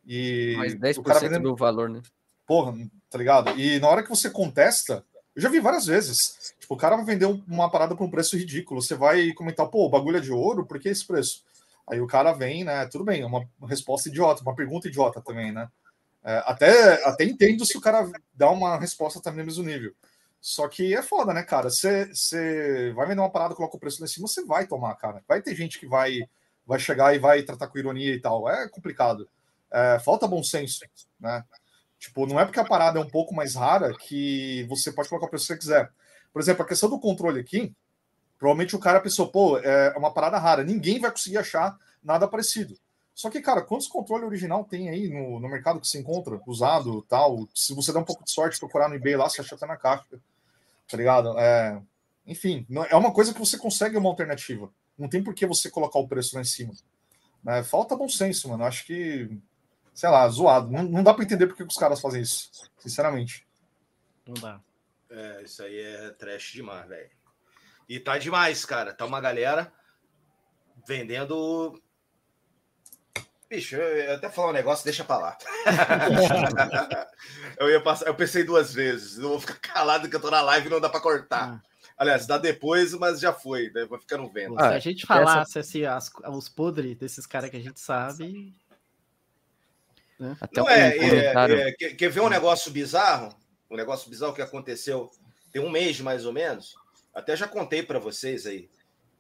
E 0.07 0.55
mais 0.57 0.99
o 0.99 1.03
cara 1.03 1.21
10% 1.21 1.23
vendendo, 1.23 1.43
do 1.45 1.57
valor, 1.57 1.89
né? 1.89 2.03
porra, 2.51 2.77
tá 3.09 3.17
ligado? 3.17 3.57
E 3.61 3.79
na 3.79 3.89
hora 3.89 4.03
que 4.03 4.09
você 4.09 4.29
contesta, 4.29 5.05
eu 5.37 5.41
já 5.41 5.49
vi 5.49 5.61
várias 5.61 5.87
vezes. 5.87 6.53
Tipo, 6.59 6.75
o 6.75 6.77
cara 6.77 6.97
vai 6.97 7.05
vender 7.05 7.27
uma 7.47 7.71
parada 7.71 7.95
por 7.95 8.03
um 8.03 8.11
preço 8.11 8.37
ridículo. 8.37 8.83
Você 8.83 8.97
vai 8.97 9.33
comentar, 9.35 9.69
pô, 9.69 9.87
o 9.87 9.89
bagulho 9.89 10.17
é 10.17 10.21
de 10.21 10.33
ouro, 10.33 10.67
por 10.67 10.81
que 10.81 10.89
esse 10.89 11.07
preço? 11.07 11.45
Aí 11.89 12.01
o 12.01 12.09
cara 12.09 12.33
vem, 12.33 12.65
né? 12.65 12.85
Tudo 12.87 13.05
bem, 13.05 13.23
é 13.23 13.27
uma 13.27 13.47
resposta 13.69 14.09
idiota, 14.09 14.43
uma 14.43 14.57
pergunta 14.57 14.89
idiota 14.89 15.21
também, 15.21 15.53
né? 15.53 15.69
É, 16.25 16.43
até, 16.45 17.05
até 17.07 17.23
entendo 17.23 17.65
se 17.65 17.79
o 17.79 17.81
cara 17.81 18.11
dá 18.35 18.51
uma 18.51 18.77
resposta 18.77 19.21
também 19.21 19.41
no 19.41 19.47
mesmo 19.47 19.63
nível. 19.63 19.95
Só 20.41 20.67
que 20.69 20.95
é 20.95 21.03
foda, 21.03 21.35
né, 21.35 21.43
cara? 21.43 21.69
Você 21.69 22.93
vai 22.95 23.07
vender 23.07 23.21
uma 23.21 23.31
parada, 23.31 23.55
coloca 23.55 23.77
o 23.77 23.81
preço 23.81 24.01
lá 24.01 24.07
em 24.07 24.09
cima, 24.09 24.27
você 24.27 24.45
vai 24.45 24.67
tomar, 24.67 24.95
cara. 24.97 25.23
Vai 25.29 25.43
ter 25.43 25.55
gente 25.55 25.79
que 25.79 25.87
vai, 25.87 26.21
vai 26.67 26.79
chegar 26.79 27.15
e 27.15 27.19
vai 27.19 27.43
tratar 27.43 27.67
com 27.69 27.79
ironia 27.79 28.15
e 28.15 28.21
tal. 28.21 28.49
É 28.49 28.69
complicado. 28.69 29.29
É, 29.71 29.99
falta 30.01 30.27
bom 30.27 30.43
senso, 30.43 30.85
né? 31.19 31.45
Tipo, 31.99 32.27
não 32.27 32.41
é 32.41 32.47
porque 32.47 32.59
a 32.59 32.65
parada 32.65 32.99
é 32.99 33.03
um 33.03 33.09
pouco 33.09 33.35
mais 33.35 33.55
rara 33.55 33.95
que 33.95 34.65
você 34.69 34.91
pode 34.91 35.09
colocar 35.09 35.27
o 35.27 35.31
preço 35.31 35.47
que 35.47 35.53
você 35.53 35.59
quiser. 35.59 35.93
Por 36.33 36.41
exemplo, 36.41 36.63
a 36.63 36.67
questão 36.67 36.89
do 36.89 36.99
controle 36.99 37.41
aqui, 37.41 37.75
provavelmente 38.39 38.75
o 38.75 38.81
cara 38.81 39.01
pensou, 39.01 39.29
pô, 39.31 39.59
é 39.59 39.95
uma 39.99 40.13
parada 40.13 40.39
rara, 40.39 40.65
ninguém 40.65 40.99
vai 40.99 41.11
conseguir 41.11 41.37
achar 41.37 41.77
nada 42.03 42.27
parecido. 42.27 42.75
Só 43.15 43.29
que, 43.29 43.43
cara, 43.43 43.61
quantos 43.61 43.87
controle 43.87 44.25
original 44.25 44.65
tem 44.65 44.89
aí 44.89 45.09
no, 45.09 45.39
no 45.39 45.49
mercado 45.49 45.79
que 45.79 45.87
se 45.87 45.99
encontra, 45.99 46.41
usado 46.47 47.03
tal? 47.03 47.47
Se 47.55 47.75
você 47.75 47.93
der 47.93 47.99
um 47.99 48.05
pouco 48.05 48.25
de 48.25 48.31
sorte, 48.31 48.59
procurar 48.59 48.89
no 48.89 48.95
eBay 48.95 49.15
lá, 49.15 49.29
você 49.29 49.43
acha 49.43 49.55
até 49.55 49.67
na 49.67 49.77
caixa, 49.77 50.19
tá 50.91 50.97
ligado? 50.97 51.39
É, 51.39 51.81
enfim, 52.27 52.67
é 52.89 52.97
uma 52.97 53.13
coisa 53.13 53.33
que 53.33 53.41
você 53.41 53.57
consegue 53.57 53.97
uma 53.97 54.09
alternativa. 54.09 54.73
Não 54.99 55.09
tem 55.09 55.23
por 55.23 55.35
que 55.35 55.47
você 55.47 55.71
colocar 55.71 55.99
o 55.99 56.09
preço 56.09 56.35
lá 56.35 56.43
em 56.43 56.45
cima. 56.45 56.75
É, 57.47 57.63
falta 57.63 57.97
bom 57.97 58.09
senso, 58.09 58.49
mano. 58.49 58.65
Acho 58.65 58.85
que, 58.85 59.31
sei 59.95 60.11
lá, 60.11 60.29
zoado. 60.29 60.71
Não, 60.71 60.83
não 60.83 61.03
dá 61.03 61.15
para 61.15 61.25
entender 61.25 61.47
por 61.47 61.57
que 61.57 61.63
os 61.63 61.77
caras 61.77 62.01
fazem 62.01 62.23
isso, 62.23 62.51
sinceramente. 62.79 63.47
Não 64.27 64.35
dá. 64.35 64.61
É, 65.09 65.43
isso 65.43 65.63
aí 65.63 65.79
é 65.81 66.11
trash 66.11 66.53
demais, 66.53 66.87
velho. 66.89 67.11
E 67.89 67.99
tá 67.99 68.19
demais, 68.19 68.65
cara. 68.65 68.93
Tá 68.93 69.05
uma 69.05 69.21
galera 69.21 69.73
vendendo. 70.87 71.81
Bicho, 73.51 73.75
eu 73.75 73.97
ia 73.97 74.15
até 74.15 74.31
falar 74.31 74.51
um 74.51 74.53
negócio, 74.53 74.85
deixa 74.85 75.03
pra 75.03 75.19
lá. 75.19 75.39
eu 77.59 77.69
ia 77.69 77.81
passar, 77.81 78.07
eu 78.07 78.15
pensei 78.15 78.45
duas 78.45 78.73
vezes. 78.73 79.19
Eu 79.19 79.31
vou 79.31 79.41
ficar 79.41 79.57
calado 79.57 80.09
que 80.09 80.15
eu 80.15 80.21
tô 80.21 80.31
na 80.31 80.41
live 80.41 80.69
e 80.69 80.71
não 80.71 80.81
dá 80.81 80.89
pra 80.89 81.01
cortar. 81.01 81.61
Ah. 81.61 81.71
Aliás, 81.99 82.29
dá 82.29 82.39
depois, 82.39 82.95
mas 82.95 83.19
já 83.19 83.33
foi, 83.33 83.69
né? 83.75 83.85
Vai 83.87 83.99
ficando 83.99 84.31
vendo. 84.31 84.55
Se 84.55 84.63
a 84.63 84.79
gente 84.79 85.05
falasse 85.05 85.59
essa... 85.59 85.61
assim, 85.61 85.85
as, 85.85 86.13
os 86.29 86.49
podres 86.49 86.97
desses 86.97 87.27
caras 87.27 87.51
que 87.51 87.57
a 87.57 87.61
gente 87.61 87.81
sabe. 87.81 88.55
Né? 90.17 90.37
Até 90.41 90.61
não 90.61 90.69
é, 90.69 90.97
é, 90.97 91.69
é, 91.69 91.73
quer 91.73 92.09
ver 92.09 92.21
um 92.21 92.29
negócio 92.29 92.71
bizarro? 92.71 93.35
Um 93.69 93.77
negócio 93.77 94.09
bizarro 94.09 94.33
que 94.33 94.43
aconteceu 94.43 95.11
tem 95.51 95.61
um 95.61 95.71
mês 95.71 96.01
mais 96.01 96.25
ou 96.25 96.33
menos. 96.33 96.77
Até 97.13 97.35
já 97.35 97.49
contei 97.49 97.83
para 97.83 97.99
vocês 97.99 98.47
aí, 98.47 98.71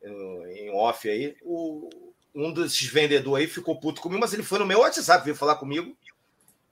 em 0.04 0.70
off 0.70 1.08
aí. 1.08 1.36
O, 1.42 1.90
um 2.34 2.52
desses 2.52 2.86
vendedores 2.86 3.46
aí 3.46 3.52
ficou 3.52 3.78
puto 3.78 4.00
comigo, 4.00 4.20
mas 4.20 4.32
ele 4.32 4.42
foi 4.42 4.58
no 4.58 4.66
meu 4.66 4.80
WhatsApp, 4.80 5.24
veio 5.24 5.36
falar 5.36 5.56
comigo. 5.56 5.96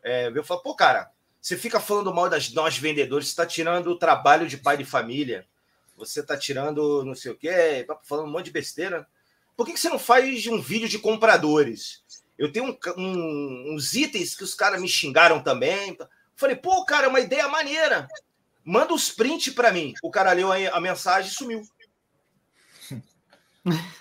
É, 0.02 0.30
veio 0.30 0.44
falar, 0.44 0.60
pô, 0.60 0.74
cara, 0.74 1.10
você 1.40 1.56
fica 1.56 1.80
falando 1.80 2.14
mal 2.14 2.28
das 2.28 2.52
nós 2.52 2.78
vendedores, 2.78 3.26
você 3.26 3.32
está 3.32 3.46
tirando 3.46 3.88
o 3.88 3.98
trabalho 3.98 4.46
de 4.46 4.56
pai 4.56 4.76
de 4.76 4.84
família, 4.84 5.46
você 5.96 6.20
está 6.20 6.36
tirando 6.36 7.04
não 7.04 7.14
sei 7.14 7.32
o 7.32 7.36
quê, 7.36 7.84
tá 7.86 7.98
falando 8.04 8.28
um 8.28 8.30
monte 8.30 8.46
de 8.46 8.52
besteira. 8.52 9.06
Por 9.56 9.66
que, 9.66 9.72
que 9.72 9.80
você 9.80 9.88
não 9.88 9.98
faz 9.98 10.46
um 10.46 10.60
vídeo 10.60 10.88
de 10.88 10.98
compradores? 10.98 12.02
Eu 12.38 12.52
tenho 12.52 12.66
um, 12.66 12.78
um, 12.96 13.74
uns 13.74 13.94
itens 13.94 14.36
que 14.36 14.44
os 14.44 14.54
caras 14.54 14.80
me 14.80 14.88
xingaram 14.88 15.42
também. 15.42 15.98
Falei, 16.36 16.54
pô, 16.54 16.84
cara, 16.84 17.06
é 17.06 17.08
uma 17.08 17.18
ideia 17.18 17.48
maneira. 17.48 18.06
Manda 18.64 18.94
os 18.94 19.10
prints 19.10 19.52
para 19.52 19.72
mim. 19.72 19.94
O 20.02 20.10
cara 20.10 20.32
leu 20.32 20.52
a, 20.52 20.56
a 20.56 20.80
mensagem 20.80 21.30
e 21.30 21.34
sumiu. 21.34 21.62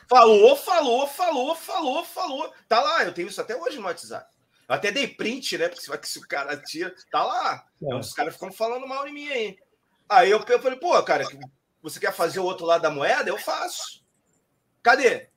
Falou, 0.07 0.55
falou, 0.55 1.07
falou, 1.07 1.55
falou, 1.55 2.03
falou. 2.03 2.53
Tá 2.67 2.79
lá, 2.79 3.03
eu 3.03 3.13
tenho 3.13 3.27
isso 3.27 3.41
até 3.41 3.55
hoje 3.55 3.77
no 3.77 3.85
WhatsApp. 3.85 4.25
Eu 4.67 4.75
até 4.75 4.91
dei 4.91 5.07
print, 5.07 5.57
né? 5.57 5.69
Porque 5.69 6.07
se 6.07 6.19
o 6.19 6.27
cara 6.27 6.57
tira, 6.57 6.93
tá 7.11 7.23
lá. 7.23 7.65
Então, 7.81 7.99
os 7.99 8.13
caras 8.13 8.33
ficam 8.33 8.51
falando 8.51 8.87
mal 8.87 9.07
em 9.07 9.13
mim 9.13 9.29
aí. 9.29 9.57
Aí 10.09 10.31
eu, 10.31 10.43
eu 10.47 10.61
falei, 10.61 10.77
pô, 10.77 11.01
cara, 11.03 11.25
você 11.81 11.99
quer 11.99 12.13
fazer 12.13 12.39
o 12.39 12.45
outro 12.45 12.65
lado 12.65 12.81
da 12.81 12.89
moeda? 12.89 13.29
Eu 13.29 13.37
faço. 13.37 14.03
Cadê? 14.81 15.29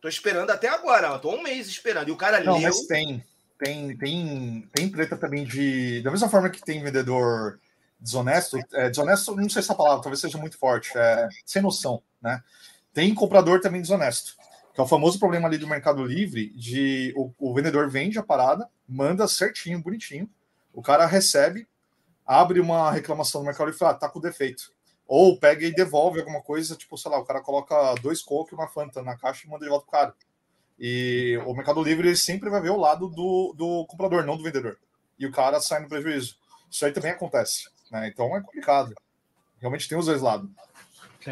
Tô 0.00 0.08
esperando 0.08 0.50
até 0.50 0.68
agora, 0.68 1.08
eu 1.08 1.18
tô 1.18 1.30
um 1.30 1.42
mês 1.42 1.66
esperando. 1.66 2.08
E 2.08 2.12
o 2.12 2.16
cara 2.16 2.42
Não, 2.42 2.58
leu. 2.58 2.62
Mas 2.62 2.86
tem, 2.86 3.24
tem, 3.58 3.96
tem, 3.96 4.68
tem 4.72 4.90
treta 4.90 5.16
também 5.16 5.44
de. 5.44 6.02
Da 6.02 6.10
mesma 6.10 6.28
forma 6.28 6.50
que 6.50 6.60
tem 6.60 6.82
vendedor 6.82 7.58
desonesto, 7.98 8.58
é, 8.74 8.90
desonesto, 8.90 9.34
não 9.34 9.48
sei 9.48 9.62
se 9.62 9.72
a 9.72 9.74
palavra 9.74 10.02
talvez 10.02 10.20
seja 10.20 10.36
muito 10.36 10.58
forte, 10.58 10.90
é, 10.94 11.26
sem 11.46 11.62
noção, 11.62 12.02
né? 12.20 12.42
Tem 12.94 13.12
comprador 13.12 13.60
também 13.60 13.82
desonesto, 13.82 14.36
que 14.72 14.80
é 14.80 14.84
o 14.84 14.86
famoso 14.86 15.18
problema 15.18 15.48
ali 15.48 15.58
do 15.58 15.66
Mercado 15.66 16.04
Livre, 16.04 16.50
de 16.50 17.12
o, 17.16 17.30
o 17.38 17.52
vendedor 17.52 17.90
vende 17.90 18.18
a 18.18 18.22
parada, 18.22 18.68
manda 18.88 19.26
certinho, 19.26 19.82
bonitinho, 19.82 20.30
o 20.72 20.80
cara 20.80 21.04
recebe, 21.04 21.66
abre 22.24 22.60
uma 22.60 22.92
reclamação 22.92 23.40
no 23.40 23.46
Mercado 23.46 23.66
Livre 23.66 23.76
e 23.76 23.80
fala, 23.80 23.90
ah, 23.90 23.94
tá 23.98 24.08
com 24.08 24.20
defeito. 24.20 24.72
Ou 25.06 25.38
pega 25.38 25.66
e 25.66 25.74
devolve 25.74 26.20
alguma 26.20 26.40
coisa, 26.40 26.76
tipo, 26.76 26.96
sei 26.96 27.10
lá, 27.10 27.18
o 27.18 27.24
cara 27.24 27.40
coloca 27.40 27.94
dois 28.00 28.22
Coke 28.22 28.52
e 28.52 28.54
uma 28.54 28.68
Fanta 28.68 29.02
na 29.02 29.16
caixa 29.16 29.46
e 29.46 29.50
manda 29.50 29.64
de 29.64 29.70
volta 29.70 29.84
pro 29.84 29.92
cara. 29.92 30.14
E 30.78 31.38
o 31.46 31.52
Mercado 31.52 31.82
Livre 31.82 32.16
sempre 32.16 32.48
vai 32.48 32.60
ver 32.60 32.70
o 32.70 32.78
lado 32.78 33.08
do, 33.08 33.52
do 33.56 33.84
comprador, 33.86 34.24
não 34.24 34.36
do 34.36 34.42
vendedor. 34.42 34.78
E 35.18 35.26
o 35.26 35.32
cara 35.32 35.60
sai 35.60 35.80
no 35.80 35.88
prejuízo. 35.88 36.36
Isso 36.70 36.84
aí 36.86 36.92
também 36.92 37.10
acontece. 37.10 37.68
Né? 37.90 38.08
Então 38.08 38.36
é 38.36 38.40
complicado. 38.40 38.94
Realmente 39.60 39.88
tem 39.88 39.98
os 39.98 40.06
dois 40.06 40.20
lados. 40.20 40.50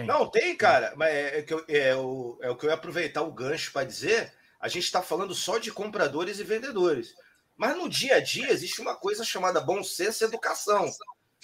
Não, 0.06 0.28
tem, 0.28 0.56
cara. 0.56 0.92
Mas 0.96 1.08
é, 1.12 1.38
é, 1.38 1.42
que 1.42 1.54
eu, 1.54 1.64
é, 1.68 1.94
o, 1.94 2.38
é 2.40 2.50
o 2.50 2.56
que 2.56 2.66
eu 2.66 2.70
ia 2.70 2.74
aproveitar 2.74 3.22
o 3.22 3.32
gancho 3.32 3.72
para 3.72 3.86
dizer. 3.86 4.32
A 4.60 4.68
gente 4.68 4.84
está 4.84 5.02
falando 5.02 5.34
só 5.34 5.58
de 5.58 5.72
compradores 5.72 6.38
e 6.38 6.44
vendedores. 6.44 7.14
Mas 7.56 7.76
no 7.76 7.88
dia 7.88 8.16
a 8.16 8.20
dia 8.20 8.50
existe 8.50 8.80
uma 8.80 8.94
coisa 8.94 9.24
chamada 9.24 9.60
bom 9.60 9.82
senso 9.82 10.24
e 10.24 10.26
educação. 10.26 10.90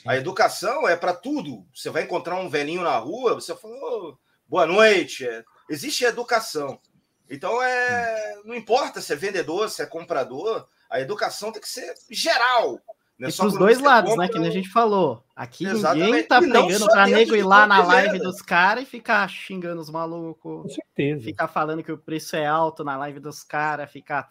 A 0.06 0.16
educação 0.16 0.88
é 0.88 0.96
para 0.96 1.12
tudo. 1.12 1.66
Você 1.74 1.90
vai 1.90 2.02
encontrar 2.02 2.36
um 2.36 2.48
velhinho 2.48 2.82
na 2.82 2.96
rua, 2.98 3.34
você 3.34 3.54
falou 3.54 3.78
oh, 4.10 4.18
boa 4.48 4.66
noite. 4.66 5.26
É, 5.26 5.44
existe 5.68 6.04
educação. 6.04 6.80
Então 7.28 7.62
é, 7.62 8.40
não 8.44 8.54
importa 8.54 9.00
se 9.00 9.12
é 9.12 9.16
vendedor, 9.16 9.68
se 9.68 9.82
é 9.82 9.86
comprador, 9.86 10.66
a 10.88 11.00
educação 11.00 11.52
tem 11.52 11.60
que 11.60 11.68
ser 11.68 11.94
geral. 12.08 12.80
É 13.20 13.28
e 13.28 13.32
pros 13.32 13.58
dois 13.58 13.80
lados, 13.80 14.10
compra... 14.10 14.26
né? 14.26 14.32
Que 14.32 14.38
a 14.38 14.50
gente 14.50 14.68
falou. 14.68 15.24
Aqui 15.34 15.66
Exatamente. 15.66 16.06
ninguém 16.06 16.22
tá 16.24 16.40
pegando 16.40 16.86
pra 16.86 17.06
nego 17.06 17.34
ir 17.34 17.42
lá 17.42 17.66
na 17.66 17.84
live 17.84 18.18
dos 18.20 18.40
caras 18.40 18.84
e 18.84 18.86
ficar 18.86 19.28
xingando 19.28 19.80
os 19.80 19.90
malucos. 19.90 20.62
Com 20.62 20.68
certeza. 20.68 21.24
Ficar 21.24 21.48
falando 21.48 21.82
que 21.82 21.90
o 21.90 21.98
preço 21.98 22.36
é 22.36 22.46
alto 22.46 22.84
na 22.84 22.96
live 22.96 23.18
dos 23.18 23.42
caras, 23.42 23.90
ficar 23.90 24.28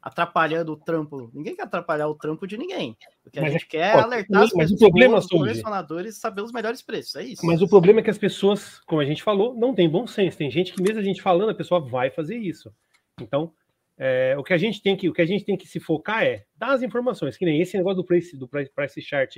atrapalhando 0.00 0.72
o 0.72 0.76
trampo. 0.76 1.30
Ninguém 1.32 1.56
quer 1.56 1.62
atrapalhar 1.62 2.08
o 2.08 2.14
trampo 2.14 2.46
de 2.46 2.56
ninguém. 2.56 2.96
O 3.24 3.30
que 3.30 3.38
a 3.38 3.42
mas, 3.42 3.52
gente 3.52 3.66
quer 3.66 3.96
é 3.96 4.00
alertar 4.00 4.42
as 4.42 4.52
pessoas, 4.52 4.78
problema, 4.78 5.18
os 5.18 5.26
colecionadores 5.26 6.16
saber 6.16 6.42
os 6.42 6.52
melhores 6.52 6.82
preços. 6.82 7.16
É 7.16 7.24
isso. 7.24 7.46
Mas 7.46 7.60
o 7.60 7.68
problema 7.68 8.00
é 8.00 8.02
que 8.02 8.10
as 8.10 8.18
pessoas, 8.18 8.80
como 8.80 9.00
a 9.00 9.04
gente 9.04 9.22
falou, 9.22 9.54
não 9.54 9.74
tem 9.74 9.88
bom 9.88 10.06
senso. 10.06 10.38
Tem 10.38 10.50
gente 10.50 10.72
que, 10.72 10.82
mesmo 10.82 11.00
a 11.00 11.04
gente 11.04 11.22
falando, 11.22 11.50
a 11.50 11.54
pessoa 11.54 11.80
vai 11.80 12.10
fazer 12.10 12.36
isso. 12.36 12.72
Então, 13.20 13.52
é, 13.98 14.34
o 14.38 14.42
que 14.42 14.52
a 14.52 14.58
gente 14.58 14.82
tem 14.82 14.96
que 14.96 15.08
o 15.08 15.12
que 15.12 15.22
a 15.22 15.26
gente 15.26 15.44
tem 15.44 15.56
que 15.56 15.66
se 15.66 15.78
focar 15.78 16.24
é 16.24 16.44
dar 16.56 16.72
as 16.72 16.82
informações, 16.82 17.36
que 17.36 17.44
nem 17.44 17.60
esse 17.60 17.76
negócio 17.76 17.96
do 17.96 18.04
price 18.04 18.36
do 18.36 18.48
price, 18.48 19.02
chart 19.02 19.36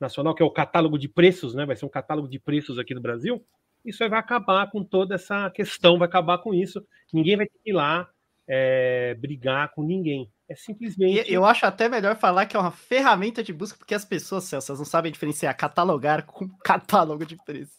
nacional, 0.00 0.34
que 0.34 0.42
é 0.42 0.46
o 0.46 0.50
catálogo 0.50 0.98
de 0.98 1.08
preços, 1.08 1.54
né? 1.54 1.66
Vai 1.66 1.76
ser 1.76 1.84
um 1.84 1.90
catálogo 1.90 2.28
de 2.28 2.38
preços 2.38 2.78
aqui 2.78 2.94
no 2.94 3.00
Brasil. 3.00 3.44
Isso 3.84 4.08
vai 4.08 4.18
acabar 4.18 4.70
com 4.70 4.84
toda 4.84 5.14
essa 5.14 5.50
questão, 5.50 5.98
vai 5.98 6.06
acabar 6.06 6.38
com 6.38 6.54
isso. 6.54 6.84
Ninguém 7.12 7.36
vai 7.36 7.46
ter 7.46 7.58
que 7.64 7.70
ir 7.70 7.74
lá 7.74 8.08
é, 8.46 9.14
brigar 9.14 9.72
com 9.72 9.82
ninguém. 9.82 10.30
É 10.48 10.54
simplesmente. 10.54 11.30
Eu 11.30 11.44
acho 11.44 11.66
até 11.66 11.88
melhor 11.88 12.16
falar 12.16 12.46
que 12.46 12.56
é 12.56 12.60
uma 12.60 12.70
ferramenta 12.70 13.42
de 13.42 13.52
busca, 13.52 13.76
porque 13.76 13.94
as 13.94 14.04
pessoas, 14.04 14.44
Celso, 14.44 14.74
não 14.74 14.84
sabem 14.84 15.12
diferenciar 15.12 15.56
catalogar 15.56 16.24
com 16.24 16.48
catálogo 16.64 17.26
de 17.26 17.36
preços. 17.44 17.76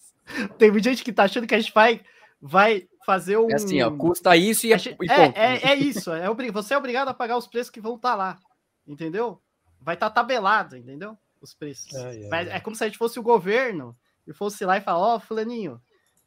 Tem 0.58 0.69
muita 0.69 0.89
gente 0.89 1.03
que 1.03 1.12
tá 1.12 1.23
achando 1.23 1.47
que 1.47 1.55
a 1.55 1.60
gente 1.60 1.73
vai 1.73 2.01
vai 2.41 2.88
fazer 3.09 3.37
um. 3.37 3.49
É 3.49 3.55
assim, 3.55 3.81
ó, 3.81 3.89
custa 3.89 4.37
isso 4.37 4.67
e, 4.67 4.73
é, 4.73 4.77
é, 5.33 5.71
é, 5.71 5.75
isso. 5.75 6.13
É 6.13 6.29
obrig... 6.29 6.51
Você 6.51 6.75
é 6.75 6.77
obrigado 6.77 7.09
a 7.09 7.13
pagar 7.13 7.37
os 7.37 7.47
preços 7.47 7.71
que 7.71 7.81
vão 7.81 7.95
estar 7.95 8.11
tá 8.11 8.15
lá. 8.15 8.39
Entendeu? 8.87 9.41
Vai 9.81 9.95
estar 9.95 10.09
tá 10.09 10.21
tabelado, 10.21 10.77
entendeu? 10.77 11.17
Os 11.41 11.55
preços. 11.55 11.91
é 12.31 12.59
como 12.59 12.75
se 12.75 12.83
a 12.83 12.87
gente 12.87 12.99
fosse 12.99 13.19
o 13.19 13.23
governo 13.23 13.97
e 14.27 14.33
fosse 14.33 14.63
lá 14.63 14.77
e 14.77 14.81
falar: 14.81 14.99
Ó, 14.99 15.15
oh, 15.15 15.19
Fulaninho, 15.19 15.81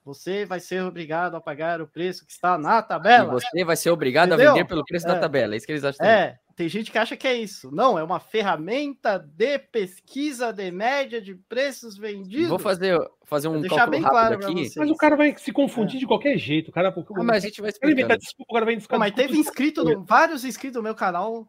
você 0.04 0.44
vai 0.44 0.58
ser 0.58 0.82
obrigado 0.82 1.36
a 1.36 1.40
pagar 1.40 1.80
o 1.80 1.86
preço 1.86 2.26
que 2.26 2.32
está 2.32 2.58
na 2.58 2.82
tabela. 2.82 3.28
E 3.28 3.40
você 3.40 3.64
vai 3.64 3.76
ser 3.76 3.90
obrigado 3.90 4.28
entendeu? 4.28 4.50
a 4.50 4.54
vender 4.54 4.66
pelo 4.66 4.84
preço 4.84 5.06
da 5.06 5.20
tabela. 5.20 5.54
É 5.54 5.56
isso 5.56 5.66
que 5.66 5.72
eles 5.72 5.84
acham. 5.84 6.04
É, 6.04 6.38
tem 6.54 6.68
gente 6.68 6.90
que 6.90 6.98
acha 6.98 7.16
que 7.16 7.26
é 7.26 7.34
isso. 7.34 7.70
Não, 7.70 7.98
é 7.98 8.02
uma 8.02 8.20
ferramenta 8.20 9.18
de 9.18 9.58
pesquisa 9.58 10.52
de 10.52 10.70
média 10.70 11.20
de 11.20 11.34
preços 11.34 11.96
vendidos. 11.96 12.48
Vou 12.48 12.58
fazer, 12.58 12.98
fazer 13.24 13.48
um 13.48 13.60
deixar 13.60 13.88
bem 13.88 14.02
claro 14.02 14.36
aqui. 14.36 14.70
Mas 14.76 14.90
o 14.90 14.96
cara 14.96 15.16
vai 15.16 15.36
se 15.36 15.52
confundir 15.52 15.96
é. 15.96 16.00
de 16.00 16.06
qualquer 16.06 16.36
jeito. 16.36 16.68
O 16.68 16.72
cara, 16.72 16.94
ah, 16.96 17.22
mas 17.22 17.44
a 17.44 17.46
gente 17.46 17.60
vai 17.60 17.70
explicar. 17.70 18.16
Desculpa, 18.16 18.50
o 18.50 18.54
cara 18.54 18.64
vai 18.66 18.80
Pô, 18.80 18.98
mas 18.98 19.12
teve 19.12 19.38
inscrito, 19.38 19.84
no, 19.84 20.04
vários 20.04 20.44
inscritos 20.44 20.76
no 20.76 20.82
meu 20.82 20.94
canal. 20.94 21.46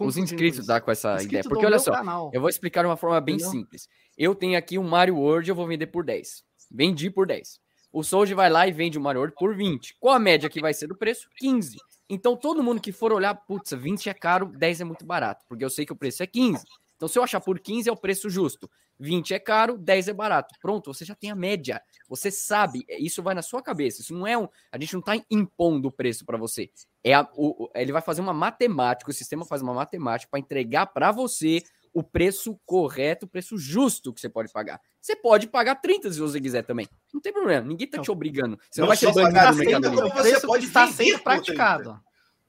Os 0.00 0.16
inscritos 0.16 0.66
dá 0.66 0.80
com 0.80 0.90
essa 0.90 1.22
ideia. 1.22 1.42
Porque 1.42 1.66
olha 1.66 1.78
só, 1.78 1.92
canal. 1.92 2.30
eu 2.32 2.40
vou 2.40 2.48
explicar 2.48 2.82
de 2.82 2.88
uma 2.88 2.96
forma 2.96 3.20
bem 3.20 3.34
Entendeu? 3.34 3.52
simples. 3.52 3.88
Eu 4.16 4.34
tenho 4.34 4.56
aqui 4.56 4.78
um 4.78 4.84
Mario 4.84 5.16
World, 5.16 5.48
eu 5.48 5.54
vou 5.54 5.66
vender 5.66 5.88
por 5.88 6.04
10. 6.04 6.42
Vendi 6.70 7.10
por 7.10 7.26
10. 7.26 7.60
O 7.92 8.02
Soulja 8.02 8.34
vai 8.34 8.50
lá 8.50 8.66
e 8.66 8.72
vende 8.72 8.98
o 8.98 9.00
Mario 9.00 9.20
World 9.20 9.36
por 9.38 9.54
20. 9.54 9.96
Qual 10.00 10.14
a 10.14 10.18
média 10.18 10.48
que 10.48 10.60
vai 10.60 10.72
ser 10.72 10.86
do 10.86 10.96
preço? 10.96 11.28
15. 11.36 11.76
Então, 12.08 12.36
todo 12.36 12.62
mundo 12.62 12.80
que 12.80 12.92
for 12.92 13.12
olhar, 13.12 13.34
putz, 13.34 13.72
20 13.72 14.08
é 14.08 14.14
caro, 14.14 14.46
10 14.46 14.82
é 14.82 14.84
muito 14.84 15.06
barato, 15.06 15.44
porque 15.48 15.64
eu 15.64 15.70
sei 15.70 15.86
que 15.86 15.92
o 15.92 15.96
preço 15.96 16.22
é 16.22 16.26
15. 16.26 16.64
Então, 16.96 17.08
se 17.08 17.18
eu 17.18 17.22
achar 17.22 17.40
por 17.40 17.58
15 17.58 17.88
é 17.88 17.92
o 17.92 17.96
preço 17.96 18.30
justo. 18.30 18.70
20 18.98 19.34
é 19.34 19.38
caro, 19.38 19.76
10 19.76 20.08
é 20.08 20.12
barato. 20.12 20.54
Pronto, 20.60 20.92
você 20.92 21.04
já 21.04 21.14
tem 21.14 21.30
a 21.30 21.34
média. 21.34 21.82
Você 22.08 22.30
sabe, 22.30 22.84
é, 22.88 22.98
isso 22.98 23.22
vai 23.22 23.34
na 23.34 23.42
sua 23.42 23.62
cabeça. 23.62 24.00
Isso 24.00 24.14
não 24.14 24.26
é 24.26 24.38
um. 24.38 24.48
A 24.70 24.78
gente 24.78 24.92
não 24.92 25.00
está 25.00 25.12
impondo 25.30 25.88
o 25.88 25.92
preço 25.92 26.24
para 26.24 26.38
você. 26.38 26.70
É 27.02 27.14
a, 27.14 27.28
o, 27.34 27.68
ele 27.74 27.92
vai 27.92 28.02
fazer 28.02 28.20
uma 28.20 28.32
matemática, 28.32 29.10
o 29.10 29.14
sistema 29.14 29.44
faz 29.44 29.62
uma 29.62 29.74
matemática 29.74 30.30
para 30.30 30.40
entregar 30.40 30.86
para 30.86 31.10
você 31.10 31.62
o 31.92 32.02
preço 32.02 32.58
correto, 32.66 33.26
o 33.26 33.28
preço 33.28 33.56
justo 33.56 34.12
que 34.12 34.20
você 34.20 34.28
pode 34.28 34.52
pagar. 34.52 34.80
Você 35.04 35.14
pode 35.14 35.46
pagar 35.48 35.74
30 35.74 36.10
se 36.10 36.18
você 36.18 36.40
quiser 36.40 36.62
também. 36.62 36.88
Não 37.12 37.20
tem 37.20 37.30
problema, 37.30 37.66
ninguém 37.66 37.86
tá 37.86 37.98
Não. 37.98 38.04
te 38.04 38.10
obrigando. 38.10 38.58
Você 38.70 38.80
Não 38.80 38.86
não 38.86 38.88
vai 38.88 38.96
ser 38.96 39.12
banido 39.12 39.38
30, 39.38 39.54
Mercado 39.54 39.90
Livre. 39.90 40.22
você 40.22 40.46
pode 40.46 40.66
vender 40.66 40.92
sendo 40.92 41.18
praticado. 41.18 42.00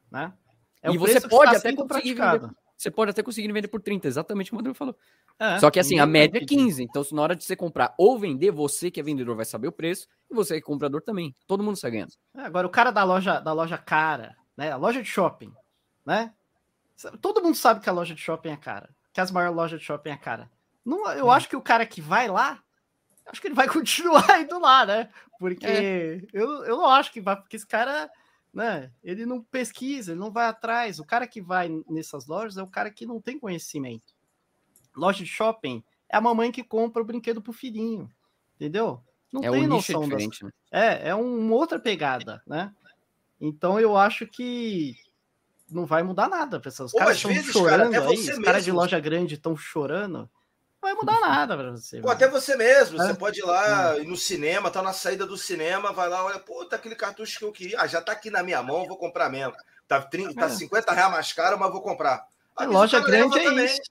Né? 0.10 0.34
É 0.82 0.90
E 0.90 0.98
você 0.98 1.20
pode 1.20 1.54
até 1.54 1.74
conseguir 1.74 2.16
praticado. 2.16 2.56
Você 2.78 2.90
pode 2.90 3.12
até 3.12 3.22
conseguir 3.22 3.52
vender 3.52 3.68
por 3.68 3.82
30, 3.82 4.08
exatamente 4.08 4.52
como 4.52 4.60
o 4.60 4.62
Rodrigo 4.62 4.78
falou. 4.78 4.96
É, 5.38 5.60
Só 5.60 5.70
que 5.70 5.82
assim, 5.82 6.00
a 6.00 6.06
média 6.06 6.38
é 6.38 6.40
pedir. 6.40 6.56
15. 6.56 6.84
Então, 6.84 7.04
se 7.04 7.14
na 7.14 7.22
hora 7.22 7.36
de 7.36 7.44
você 7.44 7.58
comprar 7.58 7.94
ou 7.98 8.18
vender, 8.18 8.52
você 8.52 8.90
que 8.90 9.02
é 9.02 9.04
vendedor 9.04 9.36
vai 9.36 9.44
saber 9.44 9.68
o 9.68 9.72
preço 9.74 10.08
e 10.32 10.34
você 10.34 10.54
que 10.54 10.60
é 10.60 10.62
comprador 10.62 11.02
também. 11.02 11.36
Todo 11.46 11.62
mundo 11.62 11.76
sai 11.76 11.92
ganhando. 11.92 12.14
É, 12.38 12.42
Agora, 12.42 12.66
o 12.66 12.70
cara 12.70 12.90
da 12.90 13.04
loja, 13.04 13.42
da 13.42 13.52
loja 13.52 13.78
cara, 13.78 14.34
né? 14.56 14.72
A 14.72 14.78
loja 14.78 15.02
de 15.04 15.10
shopping, 15.10 15.52
né? 16.06 16.34
Todo 17.22 17.44
mundo 17.44 17.56
sabe 17.56 17.82
que 17.82 17.90
a 17.90 17.94
loja 17.94 18.16
de 18.16 18.22
shopping 18.22 18.50
é 18.52 18.56
cara. 18.58 18.90
Que 19.12 19.20
as 19.20 19.30
maiores 19.30 19.56
lojas 19.58 19.80
de 19.82 19.86
shopping 19.86 20.12
é 20.12 20.18
cara. 20.18 20.50
Não, 20.86 21.12
eu 21.14 21.32
acho 21.32 21.50
que 21.50 21.56
o 21.56 21.62
cara 21.62 21.86
que 21.86 22.00
vai 22.00 22.28
lá, 22.28 22.62
acho 23.28 23.42
que 23.42 23.48
ele 23.48 23.56
vai 23.56 23.68
continuar 24.30 24.42
indo 24.42 24.60
lá, 24.60 24.86
né? 24.86 25.10
Porque 25.40 25.66
É. 25.66 26.22
eu, 26.32 26.64
eu 26.66 26.78
não 26.78 26.88
acho 26.88 27.12
que 27.12 27.20
vai, 27.20 27.36
porque 27.36 27.56
esse 27.56 27.66
cara, 27.68 28.10
né? 28.54 28.92
Ele 29.04 29.26
não 29.26 29.42
pesquisa, 29.42 30.12
ele 30.12 30.20
não 30.20 30.32
vai 30.32 30.46
atrás. 30.48 31.00
O 31.00 31.06
cara 31.06 31.28
que 31.28 31.42
vai 31.42 31.70
nessas 31.90 32.28
lojas 32.28 32.58
é 32.58 32.64
o 32.64 32.70
cara 32.70 32.92
que 32.92 33.06
não 33.06 33.20
tem 33.20 33.40
conhecimento. 33.40 34.14
Loja 34.96 35.24
de 35.24 35.30
shopping 35.30 35.84
é 36.10 36.16
a 36.16 36.22
mamãe 36.22 36.52
que 36.52 36.64
compra 36.64 37.02
o 37.02 37.06
brinquedo 37.06 37.42
pro 37.42 37.52
filhinho, 37.52 38.10
entendeu? 38.56 39.02
Não 39.34 39.44
é 39.44 39.50
tem 39.52 39.68
nicho 39.68 39.92
é 39.92 39.96
noção 39.96 40.08
das 40.08 40.26
né? 40.42 40.50
é, 40.72 41.10
é 41.10 41.16
um- 41.16 41.40
uma 41.48 41.56
outra 41.56 41.78
pegada, 41.80 42.42
né? 42.48 42.74
Então 43.42 43.78
eu 43.80 43.98
acho 43.98 44.26
que 44.26 44.96
não 45.70 45.86
vai 45.86 46.04
mudar 46.04 46.30
nada 46.30 46.60
para 46.60 46.70
essas 46.70 46.94
Ou 46.94 47.00
caras 47.00 47.18
estão 47.18 47.34
cara, 47.34 47.44
chorando 47.52 47.96
até 47.96 48.08
aí, 48.08 48.16
os 48.30 48.40
caras 48.40 48.64
de 48.64 48.72
loja 48.72 49.00
grande 49.00 49.34
estão 49.34 49.58
chorando. 49.58 50.30
Não 50.86 50.94
vai 50.94 50.94
mudar 50.94 51.20
nada 51.20 51.58
para 51.58 51.72
você. 51.72 52.00
Pô, 52.00 52.10
até 52.12 52.28
você 52.28 52.56
mesmo, 52.56 53.02
É. 53.02 53.08
você 53.08 53.14
pode 53.16 53.40
ir 53.40 53.44
lá 53.44 53.98
ir 53.98 54.06
no 54.06 54.16
cinema, 54.16 54.70
tá 54.70 54.82
na 54.84 54.94
saída 54.94 55.26
do 55.26 55.36
cinema, 55.36 55.92
vai 55.92 56.08
lá, 56.08 56.24
olha, 56.24 56.38
pô, 56.40 56.64
tá 56.66 56.76
aquele 56.76 56.96
cartucho 56.96 57.40
que 57.40 57.46
eu 57.46 57.52
queria. 57.52 57.82
Ah, 57.82 57.88
já 57.88 58.02
tá 58.02 58.12
aqui 58.12 58.30
na 58.30 58.44
minha 58.44 58.62
mão, 58.62 58.86
vou 58.88 58.98
comprar 58.98 59.30
mesmo. 59.30 59.54
Tá, 59.88 60.00
30, 60.02 60.36
tá 60.36 60.46
É. 60.46 60.50
50 60.50 60.94
reais 60.94 61.12
mais 61.12 61.34
caro, 61.34 61.58
mas 61.60 61.72
vou 61.72 61.82
comprar. 61.82 62.28
É, 62.60 62.64
Avisa 62.64 62.78
loja 62.80 63.00
cara, 63.02 63.12
grande 63.12 63.40
é 63.40 63.44
também. 63.44 63.66
isso. 63.66 63.82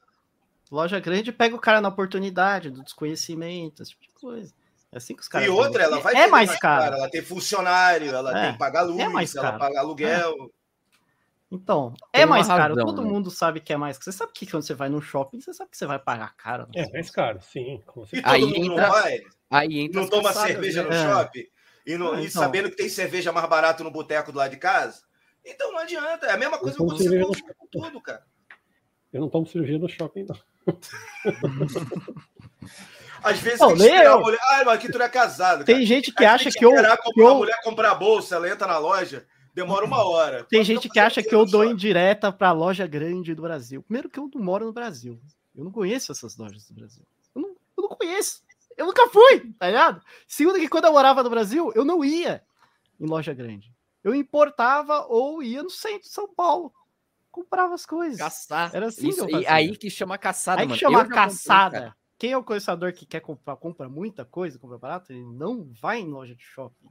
Loja 0.71 1.01
grande 1.01 1.33
pega 1.33 1.55
o 1.57 1.61
cara 1.61 1.81
na 1.81 1.89
oportunidade, 1.89 2.71
do 2.71 2.83
desconhecimento, 2.83 3.83
esse 3.83 3.91
tipo 3.93 4.03
de 4.05 4.09
coisa. 4.21 4.53
É 4.93 4.97
assim 4.97 5.15
que 5.15 5.23
os 5.23 5.29
caras. 5.29 5.47
E 5.47 5.51
outra, 5.51 5.83
ela 5.83 5.99
vai 6.01 6.15
É 6.15 6.25
ter 6.25 6.31
mais 6.31 6.57
caro. 6.59 6.95
Ela 6.97 7.11
tem 7.11 7.23
funcionário, 7.23 8.15
ela 8.15 8.31
É, 8.39 8.43
tem 8.45 8.53
que 8.53 8.59
pagar 8.59 8.83
luz, 8.83 8.99
é 9.01 9.09
mais 9.09 9.35
ela 9.35 9.59
paga 9.59 9.81
aluguel. 9.81 10.51
Então, 11.51 11.95
Tem 12.11 12.23
é 12.23 12.27
mais 12.27 12.47
caro. 12.49 12.75
razão, 12.75 12.87
Todo 12.87 13.03
né? 13.03 13.09
mundo 13.09 13.31
sabe 13.31 13.61
que 13.61 13.73
é 13.73 13.77
mais 13.77 13.97
caro. 13.97 14.05
Você 14.11 14.13
sabe 14.19 14.33
que 14.35 14.47
quando 14.47 14.65
você 14.65 14.75
vai 14.75 14.89
no 14.89 15.01
shopping, 15.01 15.41
você 15.41 15.53
sabe 15.53 15.71
que 15.71 15.77
você 15.77 15.87
vai 15.87 15.99
pagar 15.99 16.35
caro. 16.37 16.65
né? 16.75 16.83
É 16.83 16.91
mais 16.93 17.11
caro, 17.11 17.41
sim. 17.43 17.81
E 18.13 18.21
Aí 18.25 18.41
mundo 18.43 18.57
entra- 18.57 18.83
não 18.87 18.93
vai, 18.93 19.21
Aí 19.51 19.79
entra 19.81 20.01
não 20.01 20.09
toma 20.09 20.33
cerveja 20.33 20.83
né? 20.83 20.89
no 20.89 20.95
É. 20.95 21.03
shopping 21.15 21.39
e, 21.87 21.93
Ah, 21.95 21.97
e 21.97 21.97
então. 22.27 22.29
sabendo 22.31 22.71
que 22.71 22.77
tem 22.77 22.89
cerveja 22.89 23.31
mais 23.31 23.49
barato 23.49 23.85
no 23.85 23.91
boteco 23.91 24.33
do 24.33 24.39
lado 24.39 24.51
de 24.51 24.57
casa. 24.57 25.03
Então 25.45 25.71
não 25.71 25.79
adianta. 25.79 26.27
É 26.27 26.33
a 26.33 26.37
mesma 26.39 26.59
coisa 26.59 26.77
que 26.77 26.83
você 26.83 27.03
cerveja 27.05 27.25
com 27.27 27.33
no 27.33 27.55
com 27.55 27.67
tudo, 27.71 28.01
cara. 28.01 28.25
Eu 29.13 29.21
não 29.21 29.29
tomo 29.29 29.47
cirurgia 29.47 29.79
no 29.79 29.89
shopping, 29.89 30.27
não. 30.29 30.37
Às 33.23 33.39
vezes 33.39 33.61
Não, 33.61 33.69
tem 33.69 33.77
que 33.79 33.83
esperar 33.85 34.05
eu. 34.07 34.15
a 34.15 34.21
mulher. 34.21 34.39
Ai, 34.51 34.65
mas 34.65 34.75
aqui 34.75 34.91
tu 34.93 34.99
não 34.99 35.07
é 35.07 35.09
casado. 35.09 35.65
Tem 35.65 35.77
cara. 35.77 35.87
gente 35.87 36.13
que 36.13 36.25
Aí 36.25 36.31
acha 36.31 36.45
tem 36.51 36.53
que 36.53 36.65
eu, 36.65 36.71
esperar 36.71 36.97
que 36.97 37.03
comprar- 37.05 37.23
eu 37.25 37.29
a 37.31 37.35
mulher 37.35 37.61
comprar 37.63 37.91
a 37.91 37.95
bolsa, 37.95 38.35
ela 38.37 38.49
entra 38.51 38.67
na 38.67 38.77
loja, 38.79 39.27
demora 39.55 39.85
uma 39.85 40.03
hora. 40.05 40.45
Tem 40.45 40.65
gente 40.65 40.89
que 40.89 40.99
acha 40.99 41.23
que 41.23 41.35
eu 41.35 41.47
dou 41.47 41.65
indireta 41.65 42.33
para 42.33 42.53
loja 42.53 42.87
grande 42.87 43.35
do 43.35 43.43
Brasil. 43.43 43.83
Primeiro 43.83 44.09
que 44.11 44.19
eu 44.19 44.29
não 44.35 44.43
moro 44.43 44.67
no 44.67 44.73
Brasil. 44.73 45.21
Eu 45.55 45.65
não 45.65 45.71
conheço 45.71 46.11
essas 46.13 46.37
lojas 46.37 46.67
do 46.69 46.75
Brasil. 46.75 47.05
Eu 47.35 47.43
não, 47.43 47.49
eu 47.51 47.83
não 47.83 47.89
conheço. 47.89 48.43
Eu 48.77 48.87
nunca 48.87 49.09
fui, 49.09 49.53
tá 49.59 49.69
ligado? 49.69 50.03
Segundo 50.27 50.59
que 50.59 50.69
quando 50.69 50.87
eu 50.87 50.93
morava 50.93 51.23
no 51.23 51.31
Brasil, 51.31 51.71
eu 51.75 51.85
não 51.85 52.05
ia 52.05 52.43
em 52.99 53.07
loja 53.07 53.33
grande. 53.33 53.73
Eu 54.03 54.15
importava 54.15 55.07
ou 55.09 55.43
ia 55.43 55.63
no 55.63 55.71
centro 55.71 56.01
de 56.03 56.09
São 56.09 56.29
Paulo. 56.29 56.73
Comprava 57.31 57.75
as 57.75 57.87
coisas. 57.87 58.19
Caçar. 58.19 58.71
Era 58.75 58.87
assim 58.87 59.09
Isso, 59.09 59.27
que 59.27 59.37
e 59.37 59.47
aí 59.47 59.77
que 59.77 59.89
chama 59.89 60.19
caçada, 60.19 60.61
Aí 60.61 60.67
que 60.67 60.71
mano. 60.71 60.81
chama 60.81 60.93
Eu 60.95 60.99
já 60.99 61.05
comprei, 61.05 61.23
caçada. 61.25 61.79
cara. 61.81 61.97
Quem 62.19 62.33
é 62.33 62.37
o 62.39 62.45
colecionador 62.45 62.93
que 62.93 63.07
quer 63.07 63.21
comprar, 63.21 63.57
compra 63.57 63.89
muita 63.89 64.25
coisa, 64.25 64.59
compra 64.59 64.79
barato, 64.79 65.13
ele 65.13 65.25
não 65.25 65.65
vai 65.81 66.01
em 66.01 66.09
loja 66.09 66.35
de 66.35 66.43
shopping, 66.45 66.89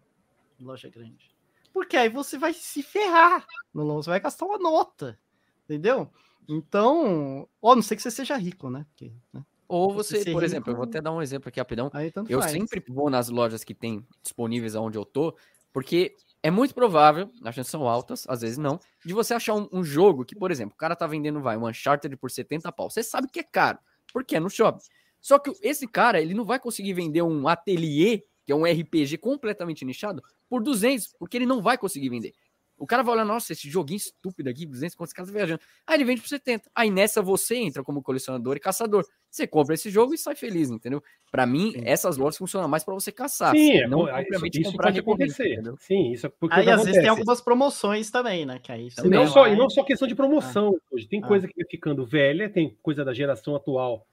em 0.60 0.64
loja 0.66 0.90
grande. 0.90 1.33
Porque 1.74 1.98
aí 1.98 2.08
você 2.08 2.38
vai 2.38 2.54
se 2.54 2.84
ferrar. 2.84 3.46
No 3.74 3.84
longo, 3.84 4.04
você 4.04 4.10
vai 4.12 4.20
gastar 4.20 4.46
uma 4.46 4.58
nota. 4.60 5.20
Entendeu? 5.66 6.10
Então, 6.48 7.48
ó, 7.62 7.76
não 7.76 7.82
sei 7.82 7.98
que 7.98 8.04
você 8.04 8.12
seja 8.12 8.38
rico, 8.38 8.70
né? 8.70 8.86
Porque, 8.90 9.12
né? 9.34 9.44
Ou 9.68 9.94
Você 9.94 10.20
você, 10.24 10.32
por 10.32 10.44
exemplo, 10.44 10.72
eu 10.72 10.76
vou 10.76 10.86
rico- 10.86 10.98
até 10.98 11.02
dar 11.02 11.12
um 11.12 11.22
exemplo 11.22 11.50
aqui 11.50 11.60
rapidão. 11.60 11.90
Eu 12.30 12.40
faz. 12.40 12.52
sempre 12.52 12.84
vou 12.88 13.10
nas 13.10 13.30
lojas 13.30 13.64
que 13.64 13.74
tem 13.74 14.06
disponíveis 14.22 14.76
aonde 14.76 14.98
eu 14.98 15.06
tô, 15.06 15.36
porque 15.72 16.16
é 16.44 16.52
muito 16.52 16.76
provável, 16.76 17.32
as 17.44 17.56
chances 17.56 17.72
são 17.72 17.88
altas, 17.88 18.26
às 18.28 18.42
vezes 18.42 18.58
não, 18.58 18.80
de 19.04 19.14
você 19.14 19.34
achar 19.34 19.56
um, 19.56 19.68
um 19.72 19.84
jogo 19.84 20.26
que, 20.26 20.36
por 20.36 20.52
exemplo, 20.52 20.76
o 20.76 20.78
cara 20.78 20.96
tá 20.96 21.08
vendendo, 21.08 21.42
vai, 21.42 21.58
um 21.58 21.66
Uncharted 21.68 22.16
por 22.18 22.30
70 22.30 22.72
pau. 22.72 22.90
Você 22.90 23.02
sabe 23.02 23.28
que 23.30 23.40
é 23.40 23.44
caro, 23.44 23.80
porque 24.14 24.36
é 24.36 24.40
no 24.40 24.50
shopping. 24.50 24.84
Só 25.20 25.40
que 25.40 25.52
esse 25.62 25.88
cara, 25.88 26.22
ele 26.22 26.34
não 26.34 26.44
vai 26.46 26.60
conseguir 26.60 26.94
vender 26.94 27.22
um 27.24 27.48
ateliê, 27.48 28.24
que 28.46 28.52
é 28.52 28.56
um 28.56 28.66
RPG 28.66 29.18
completamente 29.18 29.84
nichado, 29.86 30.22
por 30.50 30.62
200, 30.62 31.14
porque 31.20 31.38
ele 31.38 31.46
não 31.46 31.62
vai 31.62 31.78
conseguir 31.78 32.10
vender. 32.10 32.34
O 32.76 32.88
cara 32.88 33.04
vai 33.04 33.14
olhar, 33.14 33.24
nossa, 33.24 33.54
esse 33.54 33.70
joguinho 33.70 33.98
estúpido 33.98 34.50
aqui, 34.50 34.66
200, 34.66 34.96
quantos 34.96 35.14
caras 35.14 35.32
viajando. 35.32 35.62
Aí 35.86 35.96
ele 35.96 36.04
vende 36.04 36.22
por 36.22 36.28
70. 36.28 36.70
Aí 36.76 36.90
nessa 36.90 37.22
você 37.22 37.56
entra 37.56 37.84
como 37.84 38.02
colecionador 38.02 38.58
e 38.58 38.60
caçador. 38.60 39.06
Você 39.30 39.46
compra 39.48 39.76
esse 39.76 39.90
jogo 39.92 40.14
e 40.14 40.18
sai 40.18 40.36
feliz, 40.36 40.70
entendeu? 40.72 41.02
Pra 41.32 41.46
mim, 41.46 41.72
Sim. 41.72 41.82
essas 41.86 42.18
lojas 42.18 42.36
funcionam 42.38 42.68
mais 42.68 42.84
pra 42.84 42.94
você 42.96 43.12
caçar. 43.12 43.56
Sim, 43.56 43.74
é, 43.78 43.88
não 43.88 44.00
pô, 44.00 44.08
isso, 44.20 44.60
isso 44.62 44.74
pode 44.76 45.00
acontecer. 45.00 45.54
entendeu? 45.54 45.78
Sim, 45.80 46.12
isso 46.12 46.26
é 46.26 46.30
porque 46.30 46.60
Aí 46.60 46.70
às 46.70 46.84
vezes 46.84 47.00
tem 47.00 47.10
algumas 47.10 47.40
promoções 47.40 48.10
também, 48.10 48.44
né? 48.46 48.60
Que 48.62 48.72
aí 48.72 48.90
E 48.98 49.08
não, 49.08 49.20
vai 49.20 49.28
só, 49.28 49.48
e 49.48 49.56
não 49.56 49.70
só 49.70 49.84
questão 49.84 50.08
de 50.08 50.16
promoção. 50.16 50.76
Hoje 50.92 51.08
tem 51.08 51.24
Ah. 51.24 51.28
coisa 51.28 51.48
que 51.48 51.54
vai 51.56 51.66
ficando 51.70 52.04
velha, 52.06 52.50
tem 52.50 52.76
coisa 52.82 53.06
da 53.06 53.14
geração 53.14 53.56
atual, 53.56 54.06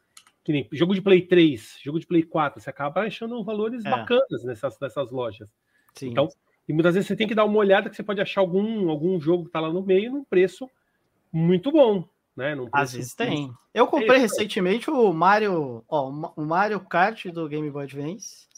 jogo 0.72 0.94
de 0.94 1.02
Play 1.02 1.22
3, 1.22 1.78
jogo 1.82 2.00
de 2.00 2.06
Play 2.06 2.22
4, 2.22 2.60
você 2.60 2.70
acaba 2.70 3.02
achando 3.02 3.42
valores 3.44 3.84
É. 3.84 3.90
bacanas 3.90 4.44
nessas, 4.44 4.78
nessas 4.80 5.10
lojas. 5.10 5.48
Sim. 5.94 6.10
Então, 6.10 6.28
e 6.68 6.72
muitas 6.72 6.94
vezes 6.94 7.08
você 7.08 7.16
tem 7.16 7.26
que 7.28 7.34
dar 7.34 7.44
uma 7.44 7.58
olhada 7.58 7.90
que 7.90 7.96
você 7.96 8.02
pode 8.02 8.20
achar 8.20 8.40
algum, 8.40 8.88
algum 8.90 9.20
jogo 9.20 9.44
que 9.46 9.50
tá 9.50 9.60
lá 9.60 9.72
no 9.72 9.82
meio 9.82 10.12
num 10.12 10.24
preço 10.24 10.68
muito 11.32 11.70
bom. 11.72 12.08
Né? 12.36 12.54
Num 12.54 12.64
Às 12.66 12.70
preço- 12.92 12.96
vezes 12.96 13.14
tem. 13.14 13.52
Eu 13.74 13.86
comprei 13.86 14.16
É, 14.16 14.20
recentemente 14.20 14.88
o 14.90 15.12
Mario, 15.12 15.84
ó, 15.88 16.08
o 16.36 16.42
Mario 16.44 16.80
Kart 16.80 17.26
do 17.26 17.48
Game 17.48 17.68
Boy 17.70 17.84
Advance 17.84 18.48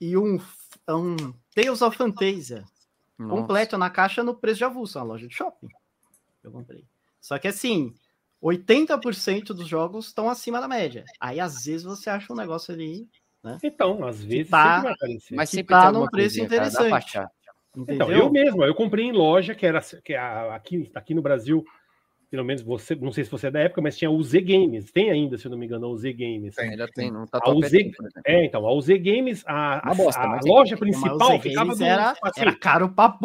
e 0.00 0.16
um, 0.16 0.38
um 0.88 1.16
Tales 1.54 1.82
of 1.82 1.96
Fantasia 1.96 2.64
Nossa. 3.18 3.34
completo 3.34 3.76
na 3.76 3.90
caixa 3.90 4.22
no 4.22 4.34
preço 4.34 4.58
de 4.58 4.64
avulso, 4.64 4.98
na 4.98 5.04
loja 5.04 5.26
de 5.26 5.34
shopping. 5.34 5.68
Eu 6.42 6.52
comprei. 6.52 6.84
Só 7.20 7.38
que 7.38 7.48
assim, 7.48 7.92
80% 8.42 9.46
dos 9.54 9.66
jogos 9.68 10.06
estão 10.06 10.28
acima 10.28 10.60
da 10.60 10.68
média. 10.68 11.04
Aí 11.20 11.40
às 11.40 11.64
vezes 11.64 11.82
você 11.84 12.08
acha 12.10 12.32
um 12.32 12.36
negócio 12.36 12.72
ali, 12.72 13.06
Então, 13.62 14.04
às 14.06 14.22
vezes 14.22 14.50
tá- 14.50 14.76
sempre 14.76 14.92
aparecer. 14.92 15.34
Mas 15.36 15.50
sempre 15.50 15.74
tá 15.74 15.90
tem 15.90 16.00
num 16.00 16.06
preço 16.06 16.36
cara, 16.36 16.46
interessante. 16.46 17.18
entendeu? 17.76 17.94
Então, 17.94 18.12
eu 18.12 18.30
mesmo, 18.30 18.64
eu 18.64 18.74
comprei 18.74 19.04
em 19.06 19.12
loja, 19.12 19.54
que 19.54 19.64
era 19.66 19.80
que 20.04 20.14
a- 20.14 20.54
aqui, 20.54 20.90
aqui 20.94 21.14
no 21.14 21.22
Brasil, 21.22 21.64
pelo 22.30 22.44
menos 22.44 22.60
você, 22.62 22.94
não 22.94 23.10
sei 23.12 23.24
se 23.24 23.30
você 23.30 23.46
é 23.46 23.50
da 23.50 23.60
época, 23.60 23.80
mas 23.80 23.96
tinha 23.96 24.10
o 24.10 24.22
Z 24.22 24.40
Games. 24.42 24.90
Tem 24.92 25.10
ainda, 25.10 25.38
se 25.38 25.46
eu 25.46 25.50
não 25.50 25.56
me 25.56 25.64
engano, 25.64 25.86
a 25.86 25.88
UZ 25.88 26.02
Games. 26.12 26.54
Tem, 26.56 26.70
Ainda 26.70 26.84
tem. 26.88 27.04
tem, 27.06 27.10
não 27.12 27.26
tá 27.26 27.38
A 27.42 27.50
UZ, 27.50 27.72
exemplo. 27.72 28.06
é, 28.26 28.44
então, 28.44 28.66
a 28.66 28.72
UZ 28.74 28.88
Games, 28.98 29.42
a, 29.46 29.94
bosta, 29.94 30.20
a 30.20 30.38
tem. 30.40 30.52
loja 30.52 30.72
Mas 30.78 30.80
principal 30.80 31.40
ficava 31.40 31.74
no, 31.74 31.82
era, 31.84 32.10
assim, 32.22 32.40
era 32.40 32.54
caro 32.54 32.90
pra 32.90 33.12
ficava- 33.12 33.18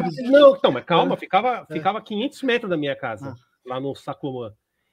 bubebe. 0.00 0.22
Não, 0.30 0.56
então, 0.56 0.72
mas 0.72 0.84
calma, 0.84 1.14
É. 1.14 1.16
ficava, 1.18 1.66
É. 1.68 1.72
ficava 1.74 2.00
500 2.00 2.42
metros 2.42 2.70
da 2.70 2.76
minha 2.78 2.96
casa, 2.96 3.30
Ah. 3.36 3.45
Lá 3.66 3.80
no 3.80 3.94
Sacomã. 3.94 4.52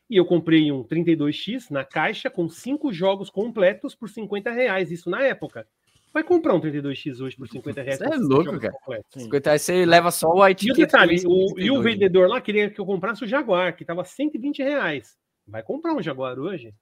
E 0.09 0.17
eu 0.17 0.25
comprei 0.25 0.71
um 0.71 0.83
32X 0.83 1.71
na 1.71 1.83
caixa 1.83 2.29
com 2.29 2.47
cinco 2.49 2.91
jogos 2.91 3.29
completos 3.29 3.95
por 3.95 4.09
50 4.09 4.51
reais, 4.51 4.91
isso 4.91 5.09
na 5.09 5.23
época. 5.23 5.67
Vai 6.13 6.23
comprar 6.23 6.53
um 6.53 6.61
32X 6.61 7.21
hoje 7.21 7.35
por 7.35 7.47
50 7.47 7.81
reais? 7.81 7.97
Você 7.97 8.05
é 8.05 8.17
louco, 8.17 8.59
cara. 8.59 8.73
completos? 8.73 9.13
Sim. 9.13 9.21
50 9.21 9.49
reais 9.49 9.61
você 9.63 9.85
leva 9.85 10.11
só 10.11 10.27
o 10.27 10.47
E 10.47 10.71
o 10.71 10.75
detalhe, 10.75 11.15
o, 11.25 11.59
e 11.59 11.71
o 11.71 11.81
32, 11.81 11.83
vendedor 11.83 12.29
lá 12.29 12.39
queria 12.39 12.69
que 12.69 12.79
eu 12.79 12.85
comprasse 12.85 13.23
o 13.23 13.27
Jaguar, 13.27 13.75
que 13.75 13.83
tava 13.83 14.03
120 14.03 14.61
reais. 14.61 15.17
Vai 15.47 15.63
comprar 15.63 15.93
um 15.95 16.01
Jaguar 16.01 16.37
hoje, 16.37 16.73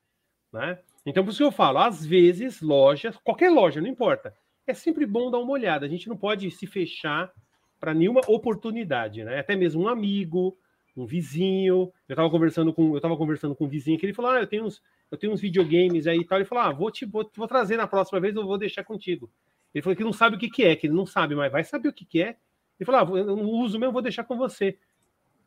né? 0.52 0.80
Então, 1.06 1.24
por 1.24 1.30
isso 1.30 1.40
que 1.40 1.44
eu 1.46 1.52
falo, 1.52 1.80
às 1.80 2.06
vezes, 2.06 2.62
lojas, 2.62 3.16
qualquer 3.24 3.50
loja, 3.50 3.80
não 3.80 3.88
importa, 3.88 4.34
é 4.68 4.74
sempre 4.74 5.06
bom 5.06 5.32
dar 5.32 5.40
uma 5.40 5.54
olhada. 5.54 5.86
A 5.86 5.90
gente 5.90 6.10
não 6.10 6.18
pode 6.18 6.52
se 6.52 6.68
fechar 6.68 7.32
para 7.80 7.94
nenhuma 7.94 8.22
oportunidade, 8.28 9.24
né? 9.24 9.40
Até 9.40 9.56
mesmo 9.56 9.84
um 9.84 9.88
amigo, 9.88 10.58
um 10.96 11.06
vizinho. 11.06 11.92
Eu 12.08 12.16
tava 12.16 12.30
conversando 12.30 12.74
com, 12.74 12.96
eu 12.96 13.02
tava 13.02 13.16
conversando 13.18 13.56
com 13.56 13.66
um 13.66 13.70
vizinho 13.70 13.98
que 14.00 14.06
ele 14.06 14.14
falou: 14.14 14.32
"Ah, 14.32 14.40
eu 14.40 14.48
tenho 14.48 14.66
uns, 14.66 14.82
eu 15.10 15.18
tenho 15.18 15.34
uns 15.34 15.42
videogames 15.42 16.08
aí 16.08 16.20
e 16.20 16.26
tal". 16.26 16.38
Ele 16.38 16.46
falou: 16.46 16.64
"Ah, 16.64 16.72
vou 16.72 16.92
te 16.92 17.06
vou, 17.06 17.30
vou 17.36 17.48
trazer 17.48 17.78
na 17.78 17.88
próxima 17.88 18.20
vez, 18.20 18.36
eu 18.36 18.46
vou 18.46 18.58
deixar 18.58 18.84
contigo". 18.84 19.30
Ele 19.74 19.82
falou 19.82 19.96
que 19.96 20.04
não 20.04 20.14
sabe 20.14 20.36
o 20.36 20.40
que 20.40 20.50
que 20.50 20.64
é, 20.64 20.76
que 20.76 20.88
ele 20.88 20.94
não 20.94 21.06
sabe, 21.06 21.36
mas 21.36 21.52
vai 21.52 21.64
saber 21.64 21.90
o 21.90 21.94
que 21.94 22.06
que 22.06 22.22
é. 22.22 22.38
Ele 22.80 22.86
falou: 22.86 23.16
"Ah, 23.16 23.20
eu 23.20 23.36
não 23.38 23.46
uso 23.46 23.80
mesmo, 23.80 23.94
vou 23.94 24.02
deixar 24.02 24.24
com 24.24 24.38
você". 24.38 24.78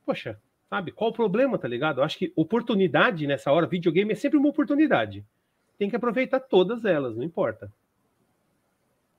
Poxa, 0.06 0.40
sabe? 0.68 0.92
Qual 0.92 1.10
o 1.10 1.14
problema, 1.14 1.58
tá 1.58 1.68
ligado? 1.68 2.00
Eu 2.00 2.04
acho 2.04 2.18
que 2.18 2.32
oportunidade 2.36 3.26
nessa 3.26 3.52
hora, 3.52 3.66
videogame 3.66 4.12
é 4.12 4.14
sempre 4.14 4.38
uma 4.38 4.48
oportunidade. 4.48 5.24
tem 5.78 5.90
que 5.90 5.96
aproveitar 5.96 6.38
todas 6.40 6.84
elas, 6.84 7.16
não 7.16 7.24
importa. 7.24 7.70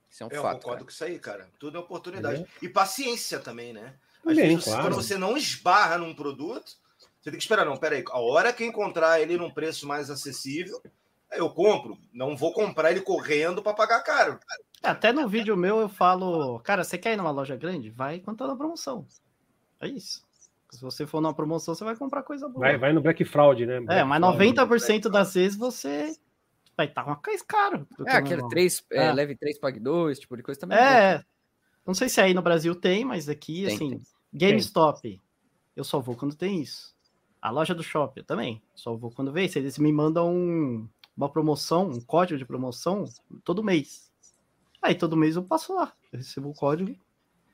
Isso 0.09 0.23
é 0.23 0.27
um 0.27 0.29
Eu 0.31 0.41
fato. 0.41 0.55
concordo 0.55 0.77
cara. 0.77 0.85
com 0.85 0.91
isso 0.91 1.03
aí, 1.03 1.19
cara. 1.19 1.49
Tudo 1.59 1.77
é 1.77 1.79
oportunidade. 1.81 2.39
Uhum. 2.39 2.47
E 2.61 2.69
paciência 2.69 3.39
também, 3.39 3.73
né? 3.73 3.93
Às 4.25 4.35
vezes, 4.35 4.63
claro. 4.65 4.81
quando 4.83 4.95
você 4.95 5.17
não 5.17 5.37
esbarra 5.37 5.97
num 5.97 6.13
produto, 6.13 6.65
você 7.21 7.31
tem 7.31 7.33
que 7.33 7.43
esperar, 7.43 7.65
não, 7.65 7.77
peraí, 7.77 8.03
a 8.09 8.19
hora 8.19 8.51
que 8.53 8.65
encontrar 8.65 9.19
ele 9.21 9.37
num 9.37 9.51
preço 9.51 9.87
mais 9.87 10.09
acessível, 10.09 10.81
eu 11.31 11.49
compro. 11.49 11.97
Não 12.13 12.35
vou 12.35 12.53
comprar 12.53 12.91
ele 12.91 13.01
correndo 13.01 13.61
para 13.61 13.73
pagar 13.73 14.01
caro. 14.03 14.39
É, 14.83 14.89
Até 14.89 15.11
no 15.11 15.27
vídeo 15.27 15.55
meu 15.57 15.79
eu 15.79 15.89
falo, 15.89 16.59
cara, 16.59 16.83
você 16.83 16.97
quer 16.97 17.13
ir 17.13 17.17
numa 17.17 17.31
loja 17.31 17.55
grande? 17.55 17.89
Vai 17.89 18.19
quando 18.19 18.37
tá 18.37 18.47
na 18.47 18.55
promoção. 18.55 19.05
É 19.81 19.87
isso. 19.87 20.23
Se 20.71 20.81
você 20.81 21.05
for 21.07 21.21
numa 21.21 21.33
promoção, 21.33 21.73
você 21.73 21.83
vai 21.83 21.95
comprar 21.95 22.23
coisa 22.23 22.47
boa. 22.49 22.59
Vai, 22.59 22.77
vai 22.77 22.93
no 22.93 23.01
Black 23.01 23.23
Fraud, 23.25 23.65
né? 23.65 23.77
É, 23.77 23.79
Black 23.81 24.03
mas 24.05 24.19
Fraud. 24.19 24.37
90% 24.53 25.09
das 25.09 25.33
vezes 25.33 25.57
você 25.57 26.15
vai 26.75 26.87
estar 26.87 27.03
com 27.03 27.17
mais 27.25 27.41
caro. 27.41 27.87
do 27.97 28.03
que 28.03 28.09
É, 28.11 28.15
aquele 28.15 28.35
normal. 28.35 28.49
3, 28.49 28.85
é, 28.91 29.05
É. 29.05 29.13
leve 29.13 29.35
3, 29.37 29.57
pague 29.59 29.79
2, 29.79 30.19
tipo 30.19 30.35
de 30.35 30.43
coisa 30.43 30.59
também. 30.59 30.77
bom. 30.77 30.83
É, 30.83 31.23
não 31.87 31.93
sei 31.93 32.09
se 32.09 32.19
aí 32.19 32.33
no 32.33 32.41
Brasil 32.41 32.75
tem, 32.75 33.05
mas 33.05 33.29
aqui, 33.29 33.65
Tem, 33.65 33.75
assim, 33.75 33.89
tem. 33.91 34.01
GameStop, 34.37 35.21
eu 35.75 35.83
só 35.83 35.99
vou 35.99 36.15
quando 36.15 36.35
tem 36.35 36.61
isso. 36.61 36.93
A 37.41 37.51
loja 37.51 37.75
do 37.75 37.83
shopping 37.83 38.21
eu 38.21 38.25
também, 38.25 38.61
só 38.73 38.95
vou 38.95 39.11
quando 39.11 39.31
vem. 39.31 39.47
Se 39.47 39.59
eles 39.59 39.77
me 39.77 39.91
mandam 39.91 40.33
um- 40.33 40.87
uma 41.15 41.29
promoção, 41.29 41.89
um 41.89 42.01
código 42.01 42.37
de 42.37 42.45
promoção, 42.45 43.05
todo 43.43 43.63
mês. 43.63 44.11
Aí 44.81 44.95
todo 44.95 45.15
mês 45.17 45.35
eu 45.35 45.43
passo 45.43 45.73
lá, 45.73 45.93
eu 46.11 46.17
recebo 46.19 46.49
o 46.49 46.53
código 46.53 46.89
e 46.91 46.99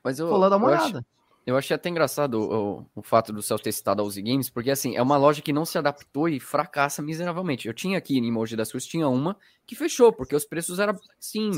Mas 0.02 0.18
eu, 0.18 0.26
vou 0.28 0.36
lá 0.38 0.48
dar 0.48 0.56
uma 0.56 0.68
eu 0.70 0.74
acho- 0.74 0.84
olhada. 0.86 1.06
Eu 1.44 1.56
achei 1.56 1.74
até 1.74 1.88
engraçado 1.88 2.34
o, 2.40 2.78
o- 2.82 2.86
o 2.96 3.02
fato 3.02 3.32
do 3.32 3.42
Celso 3.42 3.64
ter 3.64 3.72
citado 3.72 4.00
a 4.00 4.04
Uzi 4.04 4.22
Games, 4.22 4.48
porque 4.48 4.70
assim, 4.70 4.94
é 4.96 5.02
uma 5.02 5.16
loja 5.16 5.42
que 5.42 5.52
não 5.52 5.64
se 5.64 5.76
adaptou 5.76 6.28
e 6.28 6.38
fracassa 6.38 7.02
miseravelmente. 7.02 7.66
Eu 7.66 7.74
tinha 7.74 7.98
aqui 7.98 8.16
em 8.16 8.30
Mogi 8.30 8.54
das 8.54 8.70
Cruzes, 8.70 8.88
tinha 8.88 9.08
uma 9.08 9.36
que 9.66 9.74
fechou, 9.74 10.12
porque 10.12 10.36
os 10.36 10.44
preços 10.44 10.78
eram, 10.78 10.96
assim, 11.18 11.50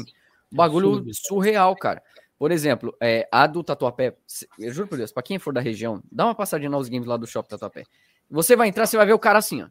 bagulho 0.50 1.04
surreal, 1.12 1.76
cara. 1.76 2.02
Por 2.38 2.50
exemplo, 2.50 2.94
é, 3.00 3.28
a 3.30 3.46
do 3.46 3.62
Tatuapé, 3.62 4.16
eu 4.58 4.72
juro 4.72 4.88
por 4.88 4.98
Deus, 4.98 5.12
pra 5.12 5.22
quem 5.22 5.38
for 5.38 5.52
da 5.54 5.60
região, 5.60 6.02
dá 6.10 6.24
uma 6.26 6.34
passadinha 6.34 6.70
Uzi 6.76 6.90
Games 6.90 7.06
lá 7.06 7.16
do 7.16 7.26
Shopping 7.26 7.48
Tatuapé. 7.50 7.84
Você 8.30 8.56
vai 8.56 8.68
entrar, 8.68 8.86
você 8.86 8.96
vai 8.96 9.06
ver 9.06 9.12
o 9.12 9.18
cara 9.18 9.38
assim, 9.38 9.62
ó. 9.62 9.68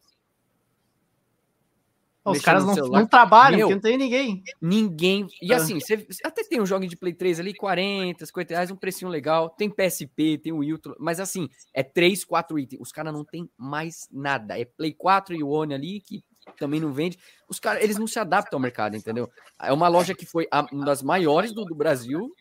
Os 2.26 2.40
caras 2.40 2.64
não, 2.66 2.74
não 2.88 3.06
trabalham, 3.06 3.58
Meu, 3.58 3.68
porque 3.68 3.76
não 3.76 3.82
tem 3.82 3.98
ninguém. 3.98 4.44
Ninguém. 4.62 5.28
E 5.42 5.52
Ah. 5.54 5.58
assim, 5.58 5.78
você 5.82 6.08
até 6.24 6.42
tem 6.46 6.62
um 6.62 6.66
jogo 6.66 6.88
de 6.88 6.96
Play 6.96 7.14
3 7.14 7.38
ali, 7.38 7.54
40, 7.54 8.26
50 8.26 8.54
reais, 8.54 8.72
um 8.72 8.78
precinho 8.78 9.12
legal. 9.12 9.50
Tem 9.50 9.70
PSP, 9.70 10.38
tem 10.38 10.54
o 10.54 10.60
Wilton, 10.60 10.94
mas 11.00 11.20
assim, 11.20 11.50
é 11.74 11.84
3, 11.84 12.24
4 12.24 12.58
itens. 12.58 12.80
Os 12.82 12.94
caras 12.94 13.12
não 13.14 13.26
tem 13.26 13.50
mais 13.58 14.08
nada. 14.10 14.58
É 14.58 14.64
Play 14.64 14.94
4 14.94 15.36
e 15.36 15.44
One 15.44 15.74
ali, 15.74 16.00
que 16.00 16.24
também 16.58 16.80
não 16.80 16.94
vende. 16.94 17.20
Os 17.50 17.60
caras, 17.60 17.84
eles 17.84 17.98
não 17.98 18.08
se 18.08 18.18
adaptam 18.18 18.56
ao 18.56 18.62
mercado, 18.62 18.96
entendeu? 18.96 19.30
É 19.62 19.74
uma 19.74 19.90
loja 19.90 20.16
que 20.16 20.26
foi 20.26 20.48
a- 20.50 20.66
uma 20.72 20.86
das 20.86 21.04
maiores 21.04 21.52
do, 21.52 21.66
do 21.66 21.76
Brasil. 21.76 22.34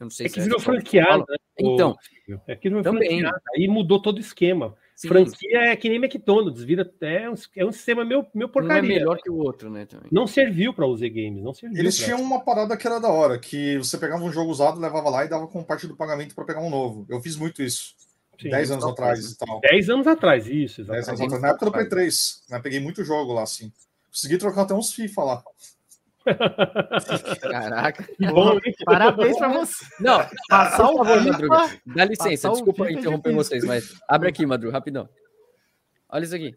Eu 0.00 0.04
não 0.06 0.10
sei 0.10 0.26
É 0.26 0.28
se 0.30 0.34
que 0.36 0.40
virou 0.40 0.58
que 0.58 0.64
franqueada. 0.64 1.24
né, 1.28 1.36
Então, 1.58 1.94
É 2.48 2.56
que 2.56 2.68
virou 2.68 2.82
Também. 2.82 3.08
franqueada. 3.20 3.42
Aí 3.54 3.68
mudou 3.68 4.00
todo 4.00 4.16
o 4.16 4.20
esquema. 4.20 4.74
sim, 4.96 5.08
Franquia 5.08 5.58
é 5.60 5.76
que 5.76 5.88
nem 5.88 5.98
McDonald's, 5.98 6.62
vira 6.62 6.90
é 7.02 7.28
um, 7.30 7.34
é 7.56 7.64
um 7.66 7.72
sistema 7.72 8.04
meio, 8.04 8.20
meio 8.20 8.30
não 8.34 8.44
é 8.46 8.48
porcaria. 8.48 8.88
melhor 8.88 9.18
que 9.18 9.30
o 9.30 9.36
outro, 9.36 9.68
né? 9.70 9.84
Também. 9.86 10.08
Não 10.10 10.26
serviu 10.26 10.72
para 10.72 10.86
UZ 10.86 11.00
Games, 11.02 11.42
não 11.42 11.52
serviu. 11.52 11.78
Eles 11.78 11.96
pra- 11.96 12.04
tinham 12.06 12.20
uma 12.22 12.40
parada 12.40 12.76
que 12.76 12.86
era 12.86 12.98
da 12.98 13.08
hora, 13.08 13.38
que 13.38 13.76
você 13.78 13.98
pegava 13.98 14.24
um 14.24 14.32
jogo 14.32 14.50
usado, 14.50 14.80
levava 14.80 15.10
lá 15.10 15.24
e 15.24 15.28
dava 15.28 15.46
como 15.46 15.64
parte 15.64 15.86
do 15.86 15.96
pagamento 15.96 16.34
para 16.34 16.44
pegar 16.44 16.60
um 16.60 16.70
novo. 16.70 17.04
Eu 17.08 17.20
fiz 17.20 17.36
muito 17.36 17.62
isso. 17.62 17.94
Sim, 18.40 18.48
10 18.48 18.70
anos 18.70 18.84
atrás 18.86 19.32
e 19.32 19.36
tal. 19.36 19.60
10 19.60 19.90
anos 19.90 20.06
atrás, 20.06 20.46
isso, 20.46 20.82
10 20.82 20.88
anos 20.88 21.20
exatamente. 21.20 21.24
atrás. 21.26 21.42
Na 21.42 21.48
época 21.50 21.66
do 21.66 21.72
Play 21.72 21.88
3. 21.90 22.42
Né? 22.48 22.58
Peguei 22.62 22.80
muito 22.80 23.04
jogo 23.04 23.34
lá, 23.34 23.42
assim. 23.42 23.70
Consegui 24.10 24.38
trocar 24.38 24.62
até 24.62 24.72
uns 24.74 24.94
FIFA 24.94 25.22
lá. 25.24 25.44
Caraca. 27.40 28.02
Que 28.04 28.26
bom? 28.26 28.58
Parabéns 28.84 29.38
pra 29.38 29.48
você. 29.48 29.84
Não, 30.00 30.26
Passar 30.48 30.86
por 30.86 30.94
o 30.94 31.04
favor, 31.04 31.24
Madruga. 31.24 31.80
Dá 31.86 32.04
licença, 32.04 32.48
Passar 32.48 32.50
o 32.50 32.64
desculpa 32.64 32.88
é 32.88 32.92
interromper 32.92 33.32
vocês, 33.34 33.64
mas 33.64 33.94
abre 34.08 34.28
aqui, 34.28 34.44
Madru, 34.44 34.70
rapidão. 34.70 35.08
Olha 36.08 36.24
isso 36.24 36.34
aqui. 36.34 36.56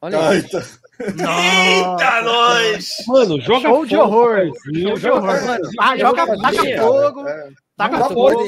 Olha 0.00 0.18
Ai, 0.20 0.38
isso. 0.38 0.50
tá. 0.50 0.62
Eita, 1.00 2.22
nós! 2.22 2.90
Mano, 3.08 3.40
joga 3.40 3.68
Show 3.68 3.86
de 3.86 3.96
horror. 3.96 4.46
Show 4.46 4.94
de 4.94 5.00
joga 5.00 5.32
horror. 5.32 5.60
Ah, 5.80 5.96
joga, 5.96 6.26
taca 6.26 6.78
fogo, 6.78 7.28
É. 7.28 7.48
taca 7.76 8.04
fogo. 8.04 8.44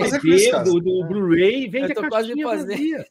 do 0.64 0.80
do, 0.80 1.04
Blu-ray, 1.06 1.68
vende 1.68 1.92
Eu 1.92 2.02
tô 2.02 2.08
quase 2.08 2.42
fazendo. 2.42 3.04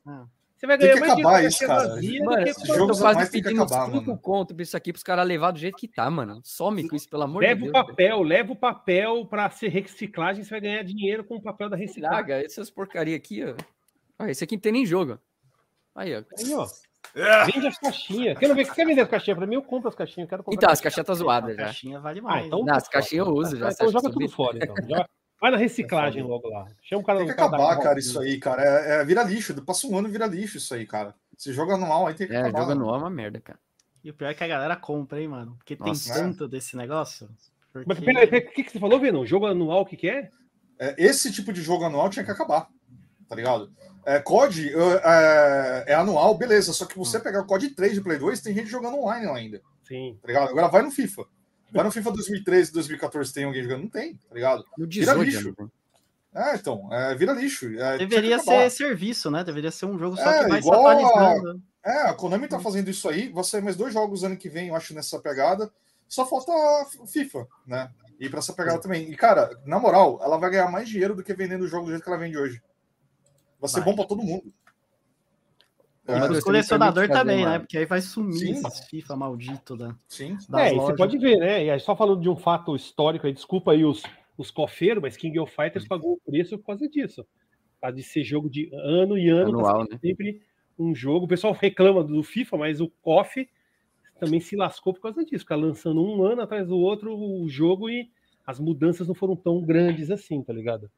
Ah. 0.57 0.59
Você 0.59 0.67
vai 0.67 0.77
ganhar 0.77 0.93
que 0.95 0.99
mais 0.99 1.11
acabar 1.13 1.29
dinheiro 1.35 1.47
isso, 1.47 1.67
cara. 1.67 1.87
Mano, 2.25 2.47
esse 2.47 2.65
jogo 2.67 2.93
tô 2.93 2.99
quase 2.99 3.31
pedindo 3.31 3.61
acabar, 3.63 3.85
5 3.85 3.97
mano. 4.07 4.17
conto 4.17 4.55
pra 4.55 4.63
isso 4.63 4.75
aqui 4.75 4.91
pros 4.91 5.03
caras 5.03 5.27
levar 5.27 5.51
do 5.51 5.59
jeito 5.59 5.77
que 5.77 5.87
tá, 5.87 6.09
mano. 6.09 6.41
Some 6.43 6.87
com 6.89 6.95
isso, 6.95 7.07
pelo 7.09 7.23
amor 7.23 7.41
de 7.43 7.47
Leva 7.47 7.59
Deus. 7.61 7.69
o 7.69 7.73
papel, 7.73 8.21
leva 8.23 8.51
o 8.53 8.55
papel 8.55 9.25
para 9.27 9.49
ser 9.51 9.67
reciclagem, 9.69 10.43
você 10.43 10.49
vai 10.49 10.61
ganhar 10.61 10.83
dinheiro 10.83 11.23
com 11.23 11.35
o 11.35 11.41
papel 11.41 11.69
da 11.69 11.75
reciclagem. 11.77 12.17
Traga 12.25 12.43
essas 12.43 12.69
porcaria 12.71 13.15
aqui, 13.15 13.43
ó. 13.43 13.53
Olha, 14.19 14.31
esse 14.31 14.43
aqui 14.43 14.55
não 14.55 14.61
tem 14.61 14.71
nem 14.71 14.85
jogo. 14.85 15.19
Aí, 15.95 16.15
ó. 16.15 16.23
Aí, 16.39 16.53
ó, 16.55 16.67
vende 17.45 17.67
as 17.67 17.77
caixinhas. 17.77 18.37
Quer 18.39 18.53
ver? 18.55 18.73
Quer 18.73 18.85
vender 18.85 19.01
as 19.01 19.09
caixinhas? 19.09 19.37
Pra 19.37 19.47
mim, 19.47 19.55
eu 19.55 19.61
compro 19.63 19.89
as 19.89 19.95
caixinhas. 19.95 20.25
eu 20.25 20.29
Quero 20.29 20.43
comprar 20.43 20.55
Então, 20.57 20.69
as 20.71 20.81
caixinha. 20.81 21.03
caixinhas 21.03 21.19
tá 21.19 21.23
zoadas 21.23 21.51
A 21.51 21.53
já. 21.59 21.63
caixinha 21.65 21.99
vale 21.99 22.19
Ah, 22.19 22.23
mais. 22.23 22.45
então 22.47 22.63
Não, 22.65 22.73
as 22.75 22.87
caixinhas 22.87 23.27
eu 23.27 23.33
uso 23.33 23.57
já, 23.57 23.67
Ah, 23.67 23.71
você 23.71 23.83
Então 23.83 23.91
joga 23.91 24.09
tudo 24.11 24.29
fora, 24.29 24.57
então. 24.61 24.75
Já- 24.89 25.07
Vai 25.39 25.51
na 25.51 25.57
reciclagem 25.57 26.23
logo 26.23 26.47
lá. 26.49 26.65
Chama 26.81 27.01
o 27.01 27.05
cara 27.05 27.19
Tem 27.19 27.27
que 27.27 27.33
cara 27.35 27.47
acabar, 27.47 27.79
cara, 27.79 27.99
isso 27.99 28.19
aí, 28.19 28.39
cara. 28.39 28.63
É, 28.63 29.01
é, 29.01 29.05
vira 29.05 29.23
lixo. 29.23 29.53
Passa 29.63 29.85
um 29.87 29.97
ano 29.97 30.07
e 30.07 30.11
vira 30.11 30.25
lixo 30.25 30.57
isso 30.57 30.73
aí, 30.73 30.85
cara. 30.85 31.13
Se 31.37 31.53
joga 31.53 31.75
anual, 31.75 32.07
aí 32.07 32.15
tem 32.15 32.27
que 32.27 32.33
É, 32.33 32.39
acabar. 32.39 32.59
jogo 32.59 32.71
né? 32.71 32.75
anual 32.81 32.95
é 32.95 32.99
uma 32.99 33.09
merda, 33.09 33.39
cara. 33.39 33.59
E 34.03 34.09
o 34.09 34.13
pior 34.13 34.29
é 34.29 34.33
que 34.33 34.43
a 34.43 34.47
galera 34.47 34.75
compra, 34.75 35.21
hein, 35.21 35.27
mano? 35.27 35.55
Porque 35.57 35.75
Nossa. 35.79 36.13
tem 36.13 36.23
tanto 36.23 36.47
desse 36.47 36.75
negócio. 36.75 37.29
Mas 37.73 37.85
Porque... 37.85 38.05
peraí, 38.05 38.25
peraí, 38.27 38.47
o 38.47 38.51
que, 38.51 38.63
que 38.63 38.71
você 38.71 38.79
falou, 38.79 38.99
Venom? 38.99 39.25
Jogo 39.25 39.45
anual, 39.45 39.81
o 39.81 39.85
que, 39.85 39.95
que 39.97 40.09
é? 40.09 40.31
É, 40.79 40.95
esse 40.97 41.31
tipo 41.31 41.53
de 41.53 41.61
jogo 41.61 41.83
anual 41.83 42.09
tinha 42.09 42.25
que 42.25 42.31
acabar. 42.31 42.67
Tá 43.29 43.35
ligado? 43.35 43.71
É, 44.05 44.19
COD 44.19 44.71
é, 45.03 45.83
é 45.87 45.93
anual, 45.93 46.35
beleza. 46.35 46.71
Só 46.73 46.85
que 46.85 46.97
Hum. 46.99 47.03
você 47.03 47.19
pegar 47.19 47.41
o 47.41 47.45
COD 47.45 47.69
3 47.71 47.93
de 47.93 48.01
Play 48.01 48.17
2, 48.17 48.41
tem 48.41 48.55
gente 48.55 48.69
jogando 48.69 48.97
online 48.97 49.27
ainda. 49.27 49.61
Sim. 49.83 50.17
Tá 50.21 50.27
ligado? 50.27 50.49
Agora 50.49 50.67
vai 50.69 50.81
no 50.81 50.89
FIFA. 50.91 51.25
Vai 51.71 51.83
no 51.83 51.91
FIFA 51.91 52.11
2013, 52.11 52.71
2014, 52.71 53.33
tem 53.33 53.43
alguém 53.43 53.63
jogando? 53.63 53.81
Não 53.83 53.89
tem, 53.89 54.15
tá 54.15 54.33
ligado? 54.35 54.65
No 54.77 54.87
Vira 54.87 55.13
18, 55.15 55.23
lixo. 55.23 55.55
né? 55.59 55.67
É, 56.33 56.55
então, 56.55 56.87
é, 56.93 57.15
vira 57.15 57.33
lixo. 57.33 57.65
É, 57.79 57.97
Deveria 57.97 58.37
ser 58.39 58.69
serviço, 58.69 59.31
né? 59.31 59.43
Deveria 59.43 59.71
ser 59.71 59.85
um 59.87 59.97
jogo 59.97 60.15
só 60.15 60.29
É, 60.29 60.43
que 60.43 60.49
vai 60.49 60.59
igual 60.59 60.87
a-. 60.87 61.55
É, 61.83 62.01
a 62.09 62.13
Konami 62.13 62.47
tá 62.47 62.59
fazendo 62.59 62.89
isso 62.89 63.09
aí. 63.09 63.29
Vai 63.29 63.43
sair 63.43 63.61
mais 63.61 63.75
dois 63.75 63.93
jogos 63.93 64.23
ano 64.23 64.37
que 64.37 64.49
vem, 64.49 64.67
eu 64.67 64.75
acho, 64.75 64.93
nessa 64.93 65.19
pegada. 65.19 65.71
Só 66.07 66.25
falta 66.25 66.51
o 66.99 67.07
FIFA, 67.07 67.47
né? 67.65 67.89
E 68.19 68.29
pra 68.29 68.39
essa 68.39 68.53
pegada 68.53 68.79
também. 68.79 69.09
E, 69.09 69.15
cara, 69.15 69.49
na 69.65 69.79
moral, 69.79 70.19
ela 70.21 70.37
vai 70.37 70.49
ganhar 70.51 70.69
mais 70.69 70.87
dinheiro 70.87 71.15
do 71.15 71.23
que 71.23 71.33
vendendo 71.33 71.63
o 71.63 71.67
jogo 71.67 71.85
do 71.85 71.91
jeito 71.91 72.03
que 72.03 72.09
ela 72.09 72.19
vende 72.19 72.37
hoje. 72.37 72.61
Vai 73.59 73.69
ser 73.69 73.77
Vai. 73.81 73.85
bom 73.85 73.95
pra 73.95 74.05
todo 74.05 74.21
mundo. 74.21 74.53
É, 76.07 76.19
você 76.19 76.37
os 76.37 76.43
colecionador 76.43 77.07
fazer 77.07 77.19
também, 77.19 77.45
né? 77.45 77.59
Porque 77.59 77.77
aí 77.77 77.85
vai 77.85 77.99
sumir 77.99 78.37
Sim. 78.37 78.51
esses 78.51 78.87
FIFA 78.87 79.15
maldito 79.17 79.75
da, 79.75 79.93
sim. 80.07 80.37
das 80.47 80.71
é, 80.71 80.73
e 80.73 80.75
você 80.75 80.95
pode 80.95 81.17
ver, 81.17 81.37
né? 81.37 81.65
E 81.65 81.69
aí, 81.69 81.79
só 81.79 81.95
falando 81.95 82.21
de 82.21 82.29
um 82.29 82.35
fato 82.37 82.75
histórico 82.75 83.27
aí, 83.27 83.33
desculpa 83.33 83.73
aí 83.73 83.83
os, 83.83 84.03
os 84.37 84.49
cofeiros, 84.49 85.01
mas 85.01 85.17
King 85.17 85.37
of 85.39 85.53
Fighters 85.53 85.85
pagou 85.85 86.13
o 86.13 86.19
preço 86.25 86.57
por 86.57 86.67
causa 86.67 86.87
disso. 86.87 87.23
Por 87.23 87.81
causa 87.81 87.97
de 87.97 88.03
ser 88.03 88.23
jogo 88.23 88.49
de 88.49 88.69
ano 88.73 89.17
e 89.17 89.29
ano, 89.29 89.51
tá 89.51 89.57
Anual, 89.57 89.81
sendo 89.81 89.91
né? 89.91 89.99
sempre 90.01 90.41
um 90.79 90.95
jogo. 90.95 91.25
O 91.25 91.27
pessoal 91.27 91.51
reclama 91.59 92.03
do 92.03 92.23
FIFA, 92.23 92.57
mas 92.57 92.79
o 92.79 92.87
KOF 93.01 93.49
também 94.17 94.39
se 94.39 94.55
lascou 94.55 94.93
por 94.93 95.01
causa 95.01 95.25
disso. 95.25 95.43
Ficar 95.43 95.57
lançando 95.57 96.01
um 96.01 96.23
ano 96.23 96.41
atrás 96.41 96.67
do 96.67 96.77
outro 96.77 97.13
o 97.13 97.49
jogo 97.49 97.89
e 97.89 98.09
as 98.45 98.59
mudanças 98.59 99.07
não 99.07 99.13
foram 99.13 99.35
tão 99.35 99.61
grandes 99.61 100.09
assim, 100.09 100.41
tá 100.41 100.53
ligado? 100.53 100.89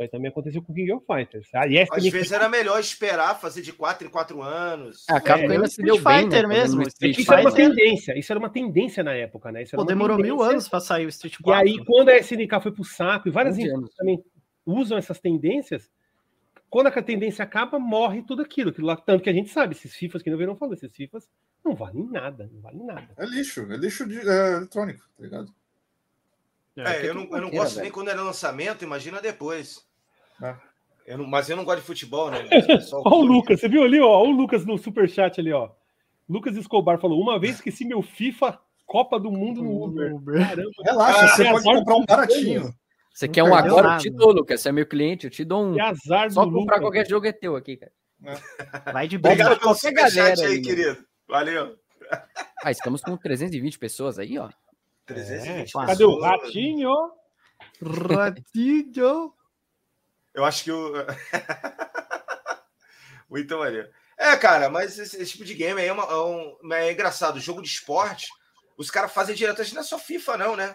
Isso 0.00 0.04
aí 0.04 0.08
também 0.08 0.30
aconteceu 0.30 0.62
com 0.62 0.72
King 0.72 0.92
of 0.92 1.04
Fighters. 1.04 1.48
Ah, 1.54 1.66
e 1.66 1.76
essa 1.76 1.94
Às 1.94 2.06
vezes 2.08 2.32
era 2.32 2.48
melhor 2.48 2.80
esperar 2.80 3.38
fazer 3.38 3.60
de 3.60 3.70
4 3.70 4.06
em 4.06 4.10
4 4.10 4.40
anos. 4.42 5.04
É, 5.10 5.12
a 5.12 5.20
Capcom 5.20 5.46
É, 5.46 5.52
ainda 5.52 5.66
o 5.66 5.70
se 5.70 5.82
deu 5.82 5.96
Street 5.96 6.14
bem, 6.16 6.22
Fighter 6.24 6.48
né, 6.48 6.54
mesmo, 6.54 6.82
Street 6.88 7.18
Isso 7.18 7.30
era 7.32 7.42
uma 7.42 7.50
Fighter. 7.50 7.68
tendência, 7.68 8.18
isso 8.18 8.32
era 8.32 8.38
uma 8.38 8.48
tendência 8.50 9.02
na 9.04 9.12
época, 9.12 9.52
né? 9.52 9.62
Isso 9.62 9.76
era 9.76 9.82
Pô, 9.82 9.86
demorou 9.86 10.16
mil 10.16 10.36
tendência. 10.36 10.52
anos 10.52 10.68
pra 10.68 10.80
sair 10.80 11.04
o 11.04 11.10
Street 11.10 11.34
E 11.34 11.42
4. 11.42 11.68
aí, 11.68 11.84
quando 11.84 12.08
a 12.08 12.16
SNK 12.16 12.60
foi 12.62 12.72
pro 12.72 12.82
saco 12.84 13.28
e 13.28 13.30
várias 13.30 13.56
11 13.56 13.62
empresas 13.66 13.94
também 13.94 14.24
usam 14.64 14.96
essas 14.96 15.20
tendências, 15.20 15.90
quando 16.70 16.86
a 16.86 17.02
tendência 17.02 17.42
acaba, 17.42 17.78
morre 17.78 18.22
tudo 18.22 18.40
aquilo. 18.40 18.70
aquilo 18.70 18.86
lá, 18.86 18.96
tanto 18.96 19.22
que 19.22 19.28
a 19.28 19.34
gente 19.34 19.50
sabe, 19.50 19.74
esses 19.74 19.94
FIFAs 19.94 20.22
que 20.22 20.30
não 20.30 20.38
viram 20.38 20.56
falando, 20.56 20.74
esses 20.76 20.96
FIFAs 20.96 21.28
não 21.62 21.74
valem 21.74 22.08
nada, 22.10 22.48
não 22.50 22.62
valem 22.62 22.86
nada. 22.86 23.08
É 23.18 23.26
lixo, 23.26 23.70
é 23.70 23.76
lixo 23.76 24.08
de, 24.08 24.18
é, 24.18 24.52
eletrônico, 24.56 25.04
tá 25.14 25.22
ligado? 25.22 25.54
É, 26.76 27.06
eu 27.06 27.12
não, 27.14 27.24
eu 27.24 27.42
não 27.42 27.50
gosto 27.50 27.80
nem 27.80 27.90
quando 27.90 28.08
era 28.08 28.22
lançamento, 28.22 28.82
imagina 28.82 29.20
depois. 29.20 29.86
É. 30.42 30.54
Eu 31.06 31.18
não- 31.18 31.26
mas 31.26 31.48
eu 31.50 31.56
não 31.56 31.64
gosto 31.64 31.80
de 31.80 31.86
futebol, 31.86 32.30
né? 32.30 32.38
O 32.92 32.96
Olha 32.96 32.98
o 32.98 33.02
curte. 33.02 33.26
Lucas, 33.28 33.60
você 33.60 33.68
viu 33.68 33.82
ali, 33.82 34.00
ó, 34.00 34.08
olha 34.08 34.30
o 34.30 34.36
Lucas 34.36 34.64
no 34.64 34.78
superchat 34.78 35.40
ali, 35.40 35.52
ó. 35.52 35.70
Lucas 36.28 36.56
Escobar 36.56 36.98
falou: 37.00 37.20
uma 37.20 37.38
vez 37.38 37.56
esqueci 37.56 37.84
meu 37.84 38.02
FIFA 38.02 38.58
Copa 38.86 39.18
do 39.18 39.30
Mundo 39.30 39.62
no 39.62 39.84
Uber. 39.84 40.12
Caramba, 40.46 40.70
Relaxa, 40.84 41.24
Ah, 41.24 41.28
você 41.28 41.42
é 41.42 41.52
pode 41.52 41.68
azar 41.68 41.74
comprar 41.78 41.96
um 41.96 42.04
baratinho. 42.04 42.74
Você 43.12 43.26
Não 43.26 43.32
quer 43.34 43.42
um 43.42 43.54
agora? 43.54 43.86
Eu 43.86 43.90
nada. 43.90 44.00
te 44.02 44.10
dou, 44.10 44.30
Lucas. 44.32 44.60
Você 44.60 44.68
é 44.68 44.72
meu 44.72 44.86
cliente, 44.86 45.24
eu 45.26 45.30
te 45.30 45.44
dou 45.44 45.64
um. 45.64 45.74
que 45.74 45.80
azar 45.80 46.30
Só 46.30 46.44
do 46.44 46.52
comprar 46.52 46.76
Lucas. 46.76 46.80
qualquer 46.80 47.08
jogo 47.08 47.26
é 47.26 47.32
teu 47.32 47.56
aqui, 47.56 47.76
cara. 47.76 47.92
Vai 48.92 49.08
de 49.08 49.18
bem. 49.18 49.32
Obrigado 49.32 49.58
pelo 49.58 49.74
superchat 49.74 50.40
aí, 50.44 50.52
aí, 50.52 50.62
querido. 50.62 51.04
Valeu. 51.28 51.74
Ah, 52.64 52.70
estamos 52.70 53.00
com 53.02 53.16
320 53.16 53.78
pessoas 53.78 54.18
aí, 54.18 54.38
ó. 54.38 54.48
320 55.06 55.68
É, 55.76 55.86
Cadê 55.86 56.04
o 56.04 56.16
pessoas. 56.18 56.24
ratinho? 56.24 56.90
Ratinho. 57.82 59.32
Eu 60.34 60.44
acho 60.44 60.64
que 60.64 60.72
o. 60.72 60.92
Muito 63.28 63.56
maneiro. 63.58 63.88
É, 64.18 64.36
cara, 64.36 64.68
mas 64.68 64.98
esse, 64.98 65.16
esse 65.22 65.32
tipo 65.32 65.44
de 65.44 65.54
game 65.54 65.80
aí 65.80 65.88
é, 65.88 65.92
uma- 65.92 66.04
é 66.04 66.16
um- 66.16 66.72
é 66.72 66.92
engraçado. 66.92 67.40
Jogo 67.40 67.62
de 67.62 67.68
esporte, 67.68 68.26
os 68.76 68.90
caras 68.90 69.12
fazem 69.12 69.34
direto. 69.34 69.60
Acho 69.62 69.70
que 69.70 69.76
não 69.76 69.82
é 69.82 69.86
só 69.86 69.98
FIFA, 69.98 70.36
não, 70.36 70.56
né? 70.56 70.74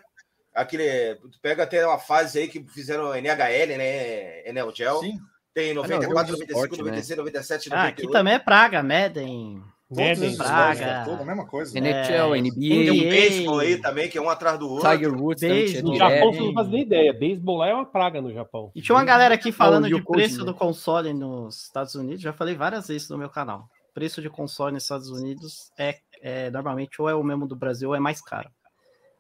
Aquele. 0.54 1.16
Tu 1.16 1.40
pega 1.42 1.64
até 1.64 1.86
uma 1.86 2.00
fase 2.00 2.40
aí 2.40 2.48
que 2.48 2.66
fizeram 2.70 3.14
NHL, 3.14 3.78
né? 3.78 4.48
Enel 4.48 4.74
Gel. 4.74 5.00
Sim, 5.02 5.20
Tem 5.54 5.74
não, 5.74 5.84
94, 5.84 6.32
jogo 6.34 6.46
de 6.46 6.54
95, 6.54 6.76
esporte, 6.76 6.78
né? 6.78 6.84
96, 6.92 7.18
97, 7.18 7.74
Ah, 7.74 7.76
98. 7.76 8.04
aqui 8.04 8.12
também 8.12 8.34
é 8.34 8.40
praga, 8.40 8.82
Madden. 8.82 9.64
Todos 9.90 10.22
esses 10.22 10.38
Braga. 10.38 10.74
jogos, 10.74 10.82
é 10.82 11.06
toda 11.06 11.22
a 11.22 11.26
mesma 11.26 11.46
coisa. 11.48 11.78
NHL, 11.78 12.36
É, 12.36 12.42
Tem 12.42 12.52
NBA, 12.52 12.92
um 12.92 12.96
NBA. 12.96 13.10
beisebol 13.10 13.60
aí 13.60 13.78
também, 13.82 14.10
que 14.10 14.18
é 14.18 14.22
um 14.22 14.30
atrás 14.30 14.58
do 14.60 14.70
outro. 14.70 14.90
Tiger 14.90 15.14
Woods 15.14 15.42
Beisebol. 15.42 15.92
No. 15.92 15.98
Japão, 15.98 16.34
você 16.34 16.40
não 16.42 16.54
faz 16.54 16.68
nem 16.70 16.82
ideia. 16.82 17.14
Beisebol 17.14 17.58
lá 17.58 17.68
é 17.68 17.74
uma 17.74 17.86
praga 17.86 18.22
no 18.22 18.34
Japão. 18.34 18.72
E 18.76 18.82
tinha 18.82 18.96
uma 18.96 19.04
galera 19.06 19.36
aqui 19.36 19.52
falando 19.52 19.86
o 19.86 19.90
de 19.90 20.04
preço 20.04 20.44
do 20.44 20.54
console 20.54 21.14
nos 21.14 21.64
Estados 21.64 21.96
Unidos. 21.96 22.22
Já 22.22 22.34
falei 22.34 22.56
várias 22.56 22.88
vezes 22.88 23.10
no 23.10 23.18
meu 23.18 23.30
canal. 23.30 23.70
Preço 23.94 24.22
de 24.22 24.30
console 24.30 24.74
nos 24.74 24.84
Estados 24.84 25.10
Unidos 25.10 25.72
é, 25.78 25.98
é, 26.22 26.50
normalmente 26.50 27.02
ou 27.02 27.08
é 27.10 27.16
o 27.16 27.24
mesmo 27.24 27.48
do 27.48 27.56
Brasil 27.56 27.90
ou 27.90 27.96
é 27.96 28.00
mais 28.00 28.22
caro. 28.22 28.50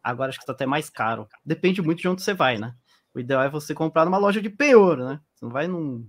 Agora 0.04 0.30
acho 0.30 0.38
que 0.38 0.44
está 0.44 0.54
até 0.54 0.66
mais 0.66 0.90
caro. 0.90 1.28
Depende 1.46 1.82
muito 1.82 2.00
de 2.02 2.08
onde 2.08 2.22
você 2.22 2.34
vai, 2.34 2.58
né? 2.58 2.74
O 3.14 3.20
ideal 3.20 3.42
é 3.42 3.50
você 3.50 3.74
comprar 3.74 4.04
numa 4.06 4.18
loja 4.18 4.42
de 4.42 4.50
penhor, 4.50 4.98
né? 4.98 5.20
Você 5.34 5.46
não 5.46 5.52
vai 5.52 5.68
num 5.68 6.06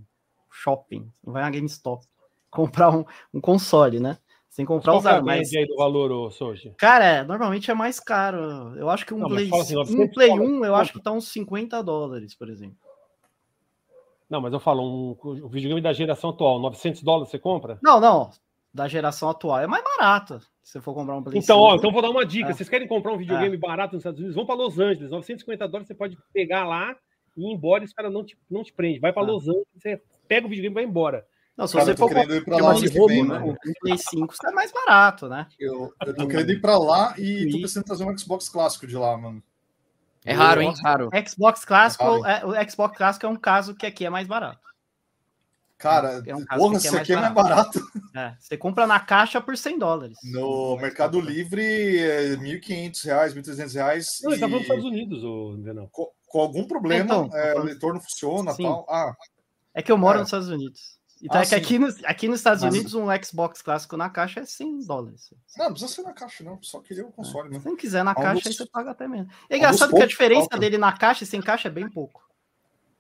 shopping, 0.51 1.09
não 1.25 1.33
vai 1.33 1.43
na 1.43 1.51
GameStop 1.51 2.05
comprar 2.51 2.91
um, 2.91 3.05
um 3.33 3.41
console, 3.41 4.01
né? 4.01 4.19
Sem 4.57 4.65
comprar 4.65 4.93
Qual 4.93 5.03
que 5.03 5.07
é 5.07 5.11
usado, 5.11 5.27
mas 5.27 5.53
aí 5.53 5.67
do 5.67 5.77
valor, 5.77 6.11
ô, 6.11 6.31
Soji? 6.31 6.73
Cara, 6.79 7.05
é, 7.05 7.23
normalmente 7.23 7.71
é 7.71 7.75
mais 7.75 8.01
caro. 8.01 8.75
Eu 8.75 8.89
acho 8.89 9.05
que 9.05 9.13
um 9.13 9.19
Não, 9.19 9.29
mas 9.29 9.47
Play, 9.51 9.61
assim, 9.61 9.75
um 9.75 9.79
900 9.81 10.15
Play 10.15 10.29
dólares, 10.31 10.51
1, 10.51 10.65
eu 10.65 10.75
acho 10.75 10.93
que 10.95 11.03
tá 11.03 11.13
uns 11.13 11.29
50 11.29 11.83
dólares, 11.83 12.35
por 12.35 12.49
exemplo. 12.49 12.79
Não, 14.31 14.41
mas 14.41 14.55
eu 14.55 14.59
falo, 14.59 14.83
um, 14.83 15.45
um 15.45 15.49
videogame 15.49 15.83
da 15.83 15.93
geração 15.93 16.31
atual, 16.31 16.59
900 16.59 17.03
dólares 17.03 17.29
você 17.29 17.39
compra? 17.39 17.79
Não, 17.83 18.01
não. 18.01 18.31
Da 18.73 18.89
geração 18.89 19.29
atual 19.29 19.59
é 19.61 19.67
mais 19.67 19.85
barato. 19.85 20.41
Se 20.63 20.73
você 20.73 20.81
for 20.81 20.95
comprar 20.95 21.17
um 21.17 21.23
Play 21.23 21.39
Então, 21.39 21.59
5. 21.59 21.69
ó, 21.69 21.77
então 21.77 21.93
vou 21.93 22.01
dar 22.01 22.09
uma 22.09 22.25
dica. 22.25 22.49
É. 22.49 22.53
Vocês 22.55 22.69
querem 22.71 22.89
comprar 22.89 23.13
um 23.13 23.19
videogame 23.19 23.59
barato 23.59 23.93
nos 23.93 24.01
Estados 24.01 24.19
Unidos? 24.21 24.37
Vão 24.37 24.47
para 24.47 24.55
Los 24.55 24.79
Angeles. 24.79 25.11
950 25.11 25.69
dólares 25.69 25.87
você 25.87 25.95
pode 25.95 26.17
pegar 26.33 26.67
lá 26.67 26.97
e 27.37 27.43
ir 27.43 27.53
embora 27.53 27.85
e 27.85 27.87
os 27.87 27.93
caras 27.93 28.11
não 28.11 28.25
te, 28.25 28.39
não 28.51 28.65
te 28.65 28.73
prendem. 28.73 29.01
Vai 29.01 29.13
para 29.13 29.23
Ah. 29.23 29.27
Los 29.33 29.47
Angeles, 29.47 29.67
você 29.77 30.01
pega 30.27 30.47
o 30.47 30.49
videogame 30.49 30.73
e 30.73 30.77
vai 30.77 30.85
embora. 30.85 31.27
Não, 31.57 31.67
se 31.67 31.73
Cara, 31.73 31.87
você 31.87 31.97
for 31.97 32.09
querendo 32.09 32.35
ir 32.35 32.45
pra 32.45 32.59
lá 32.59 32.71
ano 32.73 32.81
que 32.81 32.99
roubo, 32.99 33.07
vem, 33.09 33.27
né, 33.27 33.39
um 33.39 33.55
Play 33.81 33.97
5 33.97 34.35
é 34.47 34.51
mais 34.53 34.71
barato, 34.71 35.27
né? 35.29 35.47
Eu, 35.59 35.91
eu 36.05 36.15
tô 36.15 36.29
querendo 36.29 36.51
ir 36.53 36.61
pra 36.61 36.77
lá 36.79 37.15
e 37.19 37.51
tô 37.51 37.57
E- 37.57 37.63
pensando 37.63 37.83
em 37.83 37.87
trazer 37.87 38.05
um 38.05 38.19
Xbox 38.19 38.49
clássico 38.49 38.87
de 38.87 38.95
lá, 38.97 39.17
mano. 39.17 39.43
É 40.25 40.33
raro, 40.35 40.61
hein? 40.61 40.75
Raro. 40.83 41.09
Xbox 41.27 41.65
clássico, 41.65 42.05
É 42.27 42.41
é, 42.41 42.45
o 42.45 42.71
Xbox 42.71 42.99
clássico 42.99 43.25
é 43.25 43.29
um 43.29 43.37
caso 43.37 43.75
que 43.75 43.87
aqui 43.87 44.05
é 44.05 44.11
mais 44.11 44.27
barato. 44.27 44.61
Cara, 45.79 46.23
É 46.27 46.35
um 46.35 46.45
caso 46.45 46.61
porra, 46.61 46.79
que 46.81 46.87
isso 46.87 46.97
é 46.97 47.01
aqui 47.01 47.13
é 47.13 47.17
mais 47.17 47.33
mais 47.35 47.49
barato. 47.49 47.81
É, 48.15 48.35
você 48.41 48.57
compra 48.57 48.87
na 48.87 48.99
caixa 48.99 49.41
por 49.41 49.57
100 49.57 49.79
dólares. 49.79 50.17
No 50.25 50.77
Mercado 50.77 51.21
Livre, 51.21 51.63
é 51.99 52.29
R$ 52.31 52.37
1.500, 52.39 53.35
1.300 53.35 53.75
reais 53.75 54.07
Não, 54.23 54.33
ele 54.33 54.41
tá 54.41 54.49
falando 54.49 54.59
dos 54.59 54.61
e 54.61 54.63
Estados 54.63 54.85
Unidos, 54.85 55.23
ô, 55.25 55.57
Venão. 55.63 55.89
com, 55.93 56.11
com 56.29 56.41
algum 56.41 56.67
problema, 56.67 57.05
Então, 57.05 57.31
é, 57.39 57.75
tô 57.77 57.91
o 57.91 57.93
não 57.95 58.01
funciona 58.01 58.53
Sim. 58.53 58.63
tal. 58.65 58.87
Ah, 58.89 59.13
É 59.75 59.83
que 59.83 59.93
eu 59.93 59.99
moro 59.99 60.17
É. 60.17 60.21
nos 60.21 60.29
Estados 60.29 60.49
Unidos. 60.49 60.96
Então 61.27 61.39
Ah, 61.41 61.43
é 61.43 61.47
que 61.47 61.55
aqui, 61.55 61.79
nos- 61.79 62.03
aqui 62.05 62.29
nos 62.29 62.39
Estados 62.41 62.63
Mas- 62.63 62.73
Unidos 62.73 62.95
um 62.95 63.07
Xbox 63.23 63.61
clássico 63.61 63.97
na 63.97 64.09
caixa 64.09 64.41
é 64.41 64.45
100 64.47 64.79
dólares. 64.87 65.31
não, 65.59 65.65
não 65.67 65.73
precisa 65.73 65.93
ser 65.93 66.03
na 66.03 66.13
caixa, 66.13 66.45
não. 66.45 66.59
Só 66.63 66.81
queria 66.81 67.05
o 67.05 67.11
console, 67.13 67.49
Se 67.49 67.55
né? 67.55 67.61
você 67.61 67.69
não 67.69 67.77
quiser 67.77 68.05
na 68.05 68.13
Um 68.13 68.15
caixa, 68.15 68.49
aí 68.49 68.55
você 68.55 68.67
paga 68.67 68.93
até 68.93 69.09
menos. 69.09 69.29
É 69.51 69.57
engraçado 69.57 69.93
que 69.95 70.03
a 70.03 70.07
diferença 70.07 70.43
falta. 70.43 70.59
dele 70.59 70.79
na 70.79 70.93
caixa 70.97 71.25
e 71.25 71.27
sem 71.27 71.43
caixa 71.43 71.69
é 71.69 71.71
bem 71.71 71.89
pouco. 71.91 72.25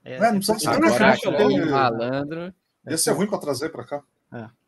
É, 0.04 0.16
É, 0.16 0.20
não 0.32 0.38
precisa 0.38 0.58
ser 0.58 0.66
na 0.66 0.86
Agora, 0.88 0.98
caixa. 0.98 1.30
né? 1.30 1.46
né? 1.48 1.64
Malandro. 1.66 2.54
Ia 2.88 2.98
ser 2.98 3.12
ruim 3.12 3.26
pra 3.26 3.38
trazer 3.38 3.70
pra 3.70 3.84
cá. 3.84 4.02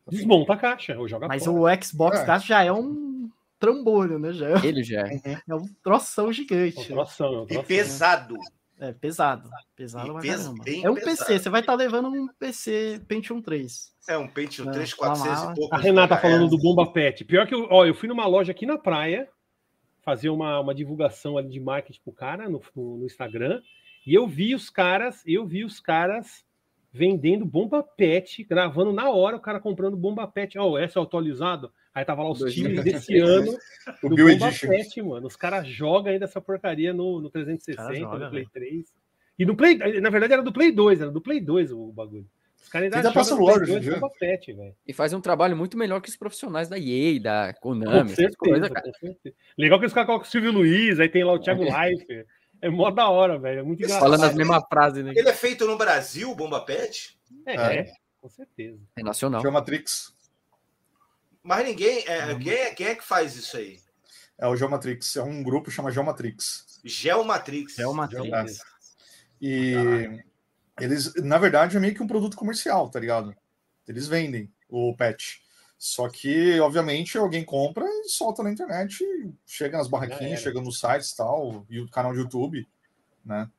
Desmonta 0.09 0.53
a 0.53 0.57
caixa, 0.57 0.97
ou 0.97 1.07
joga 1.07 1.27
Mas 1.27 1.45
fora. 1.45 1.77
o 1.77 1.83
Xbox 1.83 2.19
É. 2.19 2.39
já 2.39 2.63
é 2.63 2.71
um 2.71 3.29
trambolho, 3.59 4.17
né? 4.17 4.31
Já 4.33 4.49
é, 4.49 4.65
Ele 4.65 4.83
já 4.83 5.01
é. 5.01 5.09
é 5.47 5.55
um 5.55 5.67
troção 5.83 6.25
É 6.25 6.29
um 6.29 6.33
gigante. 6.33 6.87
troção, 6.87 7.33
é 7.33 7.37
um 7.39 7.43
E 7.43 7.47
troção. 7.47 7.63
pesado. 7.65 8.35
É 8.79 8.93
pesado. 8.93 9.49
Pesado 9.75 10.07
E 10.07 10.11
pra 10.13 10.21
caramba. 10.21 10.63
É 10.69 10.89
um 10.89 10.93
pesado. 10.95 11.17
PC, 11.27 11.39
você 11.39 11.49
vai 11.49 11.59
estar 11.59 11.75
levando 11.75 12.07
um 12.07 12.27
PC 12.39 13.01
Pentium 13.07 13.41
3. 13.41 13.93
É 14.07 14.17
um 14.17 14.27
Pentium 14.27 14.69
É, 14.69 14.71
3, 14.71 14.93
uma 14.93 14.97
400 14.97 15.39
mala. 15.39 15.51
e 15.51 15.55
pouco. 15.55 15.75
A 15.75 15.77
Renata 15.77 16.17
falando 16.17 16.47
do 16.47 16.57
Bomba 16.57 16.91
Pet. 16.91 17.25
Pior 17.25 17.45
que 17.45 17.53
eu, 17.53 17.67
ó, 17.69 17.85
eu 17.85 17.93
fui 17.93 18.07
numa 18.07 18.25
loja 18.25 18.51
aqui 18.51 18.65
na 18.65 18.77
praia 18.77 19.27
fazer 20.01 20.29
uma, 20.29 20.59
uma 20.61 20.73
divulgação 20.73 21.37
ali 21.37 21.49
de 21.49 21.59
marketing 21.59 21.99
pro 22.01 22.13
cara 22.13 22.49
no, 22.49 22.61
no, 22.75 22.97
no 22.99 23.05
Instagram 23.05 23.61
e 24.07 24.13
eu 24.13 24.25
vi 24.27 24.55
os 24.55 24.69
caras, 24.69 25.21
eu 25.27 25.45
vi 25.45 25.63
os 25.65 25.79
caras 25.79 26.43
vendendo 26.91 27.45
Bomba 27.45 27.83
Pet, 27.83 28.43
gravando 28.45 28.91
na 28.93 29.09
hora 29.11 29.35
o 29.35 29.41
cara 29.41 29.59
comprando 29.59 29.97
Bomba 29.97 30.25
Pet. 30.27 30.57
Ó, 30.57 30.77
essa 30.77 30.99
é 30.99 31.03
atualizado. 31.03 31.71
Aí 31.93 32.05
tava 32.05 32.23
lá 32.23 32.29
os 32.31 32.53
times 32.53 32.83
desse 32.83 33.17
ano 33.17 33.57
O 34.03 34.09
do 34.09 34.15
Bill 34.15 34.27
Bomba 34.29 34.47
Edition. 34.49 34.67
Pet, 34.69 35.01
mano. 35.01 35.27
Os 35.27 35.35
caras 35.35 35.67
jogam 35.67 36.11
ainda 36.11 36.25
essa 36.25 36.39
porcaria 36.39 36.93
no, 36.93 37.19
no 37.19 37.29
360, 37.29 37.75
Cara 37.81 37.95
joga, 37.95 38.25
no 38.25 38.31
Play 38.31 38.43
velho. 38.43 38.51
3. 38.53 38.93
E 39.39 39.45
no 39.45 39.55
Play, 39.55 39.77
na 40.01 40.09
verdade 40.09 40.33
era 40.33 40.41
do 40.43 40.53
Play 40.53 40.71
2, 40.71 41.01
era 41.01 41.11
do 41.11 41.21
Play 41.21 41.39
2 41.41 41.71
o 41.71 41.91
bagulho. 41.91 42.25
Os 42.61 42.67
caras 42.69 42.85
ainda 42.85 42.97
Tem 42.97 43.09
até 43.09 43.13
pra 43.13 43.23
jogam 43.23 43.37
no 43.37 43.45
celular 43.47 43.53
Play 43.53 43.63
hoje 43.63 43.71
em 43.71 43.75
2 43.75 43.83
dia. 43.85 43.93
Bomba 43.99 44.13
Pet, 44.19 44.53
velho. 44.53 44.75
E 44.87 44.93
faz 44.93 45.13
um 45.13 45.21
trabalho 45.21 45.57
muito 45.57 45.77
melhor 45.77 46.01
que 46.01 46.09
os 46.09 46.15
profissionais 46.17 46.67
da 46.69 46.77
EA, 46.77 47.19
da 47.19 47.53
Com 47.53 47.69
Konami, 47.69 48.11
essas 48.11 48.15
certeza, 48.15 48.37
coisas, 48.37 48.69
cara. 48.69 48.85
com 48.91 48.93
certeza. 48.99 49.35
Legal 49.57 49.79
que 49.79 49.85
os 49.85 49.93
caras 49.93 50.07
colocam 50.07 50.27
o 50.27 50.31
Silvio 50.31 50.51
Luiz, 50.51 50.99
aí 50.99 51.09
tem 51.09 51.23
lá 51.23 51.33
o 51.33 51.39
Thiago 51.39 51.63
Leifert. 51.63 52.27
É 52.61 52.69
mó 52.69 52.91
da 52.91 53.07
hora, 53.09 53.39
velho. 53.39 53.59
É 53.61 53.63
muito 53.63 53.79
engraçado. 53.79 54.01
Falando 54.01 54.25
as 54.25 54.35
mesmas 54.35 54.61
frases, 54.69 55.03
né? 55.03 55.13
Ele 55.15 55.29
é 55.29 55.33
feito 55.33 55.65
no 55.65 55.77
Brasil, 55.77 56.35
Bomba 56.35 56.59
Pet? 56.65 57.17
É, 57.45 57.55
É. 57.55 57.75
é, 57.79 57.91
com 58.19 58.27
certeza. 58.29 58.77
É 58.97 59.01
nacional. 59.01 59.41
Geomatrix. 59.41 60.13
Mas 61.43 61.65
ninguém. 61.65 61.99
É, 62.07 62.35
quem, 62.35 62.53
é, 62.53 62.73
quem 62.73 62.87
é 62.87 62.95
que 62.95 63.03
faz 63.03 63.35
isso 63.35 63.57
aí? 63.57 63.79
É 64.37 64.47
o 64.47 64.55
Geomatrix. 64.55 65.15
É 65.17 65.23
um 65.23 65.43
grupo 65.43 65.69
que 65.69 65.75
chama 65.75 65.91
Geomatrix. 65.91 66.79
Geomatrix. 66.83 67.79
É 67.79 67.87
uma 67.87 68.07
É. 68.15 68.69
E 69.41 70.23
eles, 70.79 71.13
na 71.15 71.37
verdade, 71.37 71.75
é 71.75 71.79
meio 71.79 71.93
que 71.93 72.03
um 72.03 72.07
produto 72.07 72.37
comercial, 72.37 72.89
tá 72.89 72.99
ligado? 72.99 73.35
Eles 73.87 74.07
vendem 74.07 74.51
o 74.67 74.95
patch. 74.95 75.37
Só 75.77 76.09
que, 76.09 76.59
obviamente, 76.59 77.17
alguém 77.17 77.43
compra 77.43 77.85
e 77.85 78.09
solta 78.09 78.43
na 78.43 78.51
internet, 78.51 79.05
chega 79.45 79.77
nas 79.77 79.87
barraquinhas, 79.87 80.41
chega 80.41 80.59
nos 80.59 80.77
sites 80.77 81.11
e 81.11 81.15
tal, 81.15 81.65
e 81.69 81.79
o 81.79 81.89
canal 81.89 82.11
de 82.11 82.19
YouTube, 82.19 82.67
né? 83.23 83.49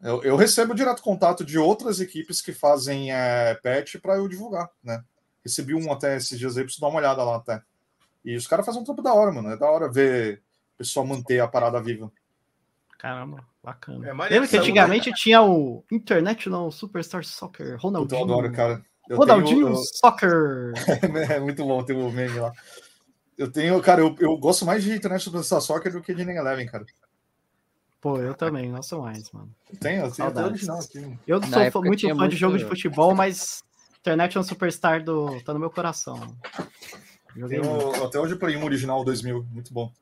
Eu, 0.00 0.22
eu 0.22 0.36
recebo 0.36 0.74
direto 0.74 1.02
contato 1.02 1.44
de 1.44 1.58
outras 1.58 1.98
equipes 1.98 2.40
que 2.40 2.52
fazem 2.52 3.12
é, 3.12 3.56
patch 3.56 3.96
para 3.96 4.14
eu 4.14 4.28
divulgar, 4.28 4.70
né? 4.82 5.02
Recebi 5.44 5.74
um 5.74 5.92
até 5.92 6.16
esses 6.16 6.38
dias 6.38 6.56
aí, 6.56 6.64
preciso 6.64 6.80
dar 6.82 6.88
uma 6.88 6.98
olhada 6.98 7.22
lá 7.24 7.36
até. 7.36 7.62
E 8.24 8.36
os 8.36 8.46
caras 8.46 8.66
fazem 8.66 8.80
um 8.80 8.84
trampo 8.84 9.02
da 9.02 9.14
hora, 9.14 9.32
mano. 9.32 9.50
É 9.50 9.56
da 9.56 9.70
hora 9.70 9.90
ver 9.90 10.42
o 10.74 10.78
pessoal 10.78 11.06
manter 11.06 11.40
a 11.40 11.48
parada 11.48 11.80
viva. 11.80 12.10
Caramba, 12.98 13.44
bacana. 13.62 14.06
É 14.08 14.12
Lembra 14.12 14.28
que 14.48 14.56
essa 14.56 14.58
antigamente 14.58 15.12
tinha 15.12 15.40
o 15.42 15.84
International 15.90 16.70
Superstar 16.72 17.24
Soccer, 17.24 17.66
Eu 17.68 17.78
Ronaldinho. 17.78 18.24
adoro, 18.24 18.52
cara. 18.52 18.84
Eu 19.08 19.16
Ronaldinho 19.16 19.66
tenho- 19.66 19.68
eu- 19.68 19.76
Soccer. 19.76 20.72
É 21.36 21.40
muito 21.40 21.64
bom 21.64 21.82
ter 21.84 21.94
o 21.94 22.10
meme 22.10 22.38
lá. 22.40 22.52
Eu 23.38 23.50
tenho, 23.50 23.80
cara, 23.80 24.00
eu, 24.00 24.14
eu 24.18 24.36
gosto 24.36 24.66
mais 24.66 24.82
de 24.82 24.92
Internet 24.92 25.22
Superstar 25.22 25.60
Soccer 25.60 25.92
do 25.92 26.02
que 26.02 26.12
de 26.12 26.24
Nem 26.24 26.36
Eleven, 26.36 26.66
cara. 26.66 26.84
Pô, 28.00 28.18
eu 28.18 28.34
também, 28.34 28.68
nossa 28.68 28.96
mais, 28.98 29.30
mano. 29.32 29.52
Eu 29.72 29.78
tenho, 29.78 30.04
eu 30.04 30.10
tenho 30.10 30.28
até 30.28 30.44
original 30.44 30.78
aqui. 30.80 31.18
Eu 31.26 31.40
Na 31.40 31.46
sou 31.46 31.70
fã- 31.70 31.80
muito 31.86 32.00
fã 32.02 32.08
de 32.08 32.14
muito- 32.14 32.36
jogo 32.36 32.58
de 32.58 32.64
futebol, 32.64 33.14
mas 33.14 33.62
International 34.00 34.44
Superstar 34.44 35.02
do... 35.02 35.42
tá 35.42 35.52
no 35.52 35.60
meu 35.60 35.70
coração. 35.70 36.36
Joguei 37.36 37.60
Tenho, 37.60 38.04
até 38.04 38.18
hoje 38.18 38.34
eu 38.34 38.38
play 38.38 38.56
um 38.56 38.64
original 38.64 39.04
2000, 39.04 39.46
muito 39.50 39.72
bom. 39.72 39.92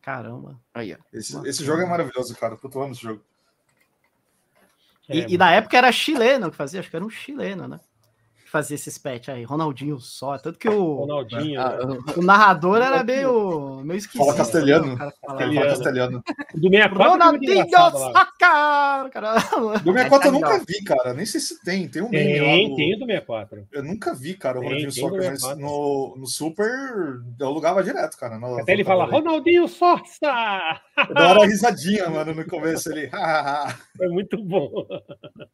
Caramba. 0.00 0.58
Aí, 0.74 0.94
ó. 0.94 0.96
Esse, 1.12 1.34
Nossa. 1.34 1.48
esse 1.48 1.64
jogo 1.64 1.82
é 1.82 1.86
maravilhoso, 1.86 2.34
cara. 2.36 2.56
Puta, 2.56 2.78
eu 2.78 2.82
amo 2.82 2.92
esse 2.92 3.02
jogo. 3.02 3.22
É, 5.08 5.16
E, 5.16 5.34
e 5.34 5.38
na 5.38 5.52
época 5.52 5.76
era 5.76 5.92
chileno 5.92 6.50
que 6.50 6.56
fazia, 6.56 6.80
acho 6.80 6.90
que 6.90 6.96
era 6.96 7.04
um 7.04 7.10
chileno, 7.10 7.68
né? 7.68 7.80
Fazia 8.52 8.74
esses 8.74 8.98
patch 8.98 9.30
aí, 9.30 9.44
Ronaldinho 9.44 9.98
só. 9.98 10.36
Tanto 10.36 10.58
que 10.58 10.68
o, 10.68 10.96
Ronaldinho. 10.96 11.58
Ah, 11.58 11.86
né? 11.86 11.98
o 12.14 12.22
narrador 12.22 12.82
era 12.82 13.02
meio, 13.02 13.80
meio 13.82 13.96
esquisito. 13.96 14.26
Fala 14.26 14.36
castelhano. 14.36 14.86
né? 14.88 14.92
O 14.92 14.98
cara 14.98 15.14
falava, 15.18 15.42
Ele 15.42 15.54
fala 15.54 15.66
castelhano. 15.68 16.22
Do 16.54 16.68
64 16.68 16.90
que 17.40 17.50
é 17.50 17.62
Ronaldinho. 17.62 17.70
Soccer! 17.70 19.10
Caramba. 19.10 19.78
Do 19.78 19.92
64 19.92 20.28
eu 20.28 20.32
nunca 20.32 20.58
vi, 20.68 20.84
cara. 20.84 21.14
Nem 21.14 21.24
sei 21.24 21.40
se 21.40 21.64
tem. 21.64 21.88
Tem 21.88 22.02
um 22.02 22.10
meme 22.10 22.40
lá. 22.40 22.44
Tem, 22.46 22.68
do- 22.68 22.76
tem 22.76 22.92
do 22.98 23.06
64. 23.06 23.66
Eu 23.72 23.82
nunca 23.82 24.14
vi, 24.14 24.34
cara, 24.34 24.58
o 24.58 24.60
Tem, 24.60 24.68
Ronaldinho 24.68 24.92
tem 24.92 25.02
Soccer, 25.02 25.30
mas 25.30 25.40
64. 25.40 25.58
no, 25.66 26.14
no 26.18 26.26
Super 26.26 26.70
eu 27.40 27.46
alugava 27.46 27.82
direto, 27.82 28.18
cara. 28.18 28.38
na- 28.38 28.60
Até 28.60 28.72
ele 28.74 28.84
fala, 28.84 29.06
na- 29.06 29.12
Ronaldinho 29.12 29.66
Sossa! 29.66 30.20
Da 31.14 31.30
hora 31.30 31.42
a 31.42 31.46
risadinha, 31.46 32.10
mano, 32.10 32.34
no 32.34 32.44
começo 32.46 32.92
ele. 32.92 33.08
É 33.98 34.08
muito 34.12 34.36
bom. 34.44 34.70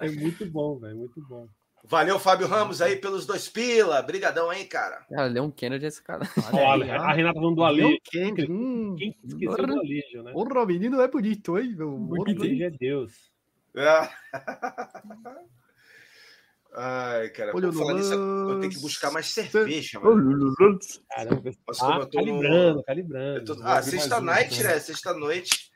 É 0.00 0.08
muito 0.08 0.46
bom, 0.48 0.78
velho. 0.78 0.96
Muito 0.96 1.20
bom. 1.28 1.48
Valeu, 1.88 2.18
Fábio 2.18 2.48
Ramos, 2.48 2.82
aí 2.82 2.96
pelos 2.96 3.26
dois 3.26 3.48
pila. 3.48 4.02
Brigadão 4.02 4.50
aí, 4.50 4.64
cara. 4.64 5.06
Ah, 5.14 5.24
Leon 5.24 5.50
Kennedy 5.50 5.84
é 5.84 5.88
esse 5.88 6.02
cara. 6.02 6.28
Olha, 6.52 6.84
aí, 6.84 6.90
a 6.90 7.12
Renata 7.12 7.38
falando 7.38 7.56
do 7.56 7.64
Ale. 7.64 8.00
Quem, 8.02 8.34
hum, 8.50 8.96
Quem 8.98 9.16
esqueceu 9.24 9.66
do 9.66 9.78
Alejo, 9.78 10.22
né? 10.22 10.32
O 10.34 10.66
menino 10.66 11.00
é 11.00 11.08
bonito, 11.08 11.56
hein? 11.58 11.74
Meu? 11.76 11.90
Bonito 11.92 12.44
é 12.44 12.70
Deus. 12.70 13.30
É. 13.76 14.08
Ai, 16.78 17.30
cara, 17.30 17.52
Olha 17.54 17.72
falar 17.72 17.94
nisso, 17.94 18.12
eu 18.12 18.60
tenho 18.60 18.70
que 18.70 18.80
buscar 18.80 19.10
mais 19.10 19.28
cerveja, 19.28 19.98
mano. 19.98 20.54
Caramba, 21.08 21.50
como 21.64 21.92
ah, 21.92 21.98
eu 22.00 22.06
tô 22.06 22.18
no- 22.20 22.26
calibrando, 22.26 22.82
calibrando. 22.82 23.44
Tô- 23.56 23.62
Ah, 23.62 23.78
abrir 23.78 23.92
sexta 23.92 24.20
mais 24.20 24.22
uma, 24.22 24.32
night, 24.32 24.58
então. 24.58 24.70
né? 24.70 24.78
Sexta 24.80 25.14
noite. 25.14 25.70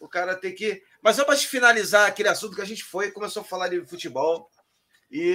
O 0.00 0.08
cara 0.08 0.34
tem 0.34 0.52
que. 0.52 0.82
Mas 1.00 1.14
só 1.14 1.24
para 1.24 1.36
finalizar 1.36 2.08
aquele 2.08 2.28
assunto 2.28 2.56
que 2.56 2.62
a 2.62 2.66
gente 2.66 2.82
foi, 2.82 3.12
começou 3.12 3.42
a 3.42 3.44
falar 3.44 3.68
de 3.68 3.86
futebol. 3.86 4.50
E 5.10 5.34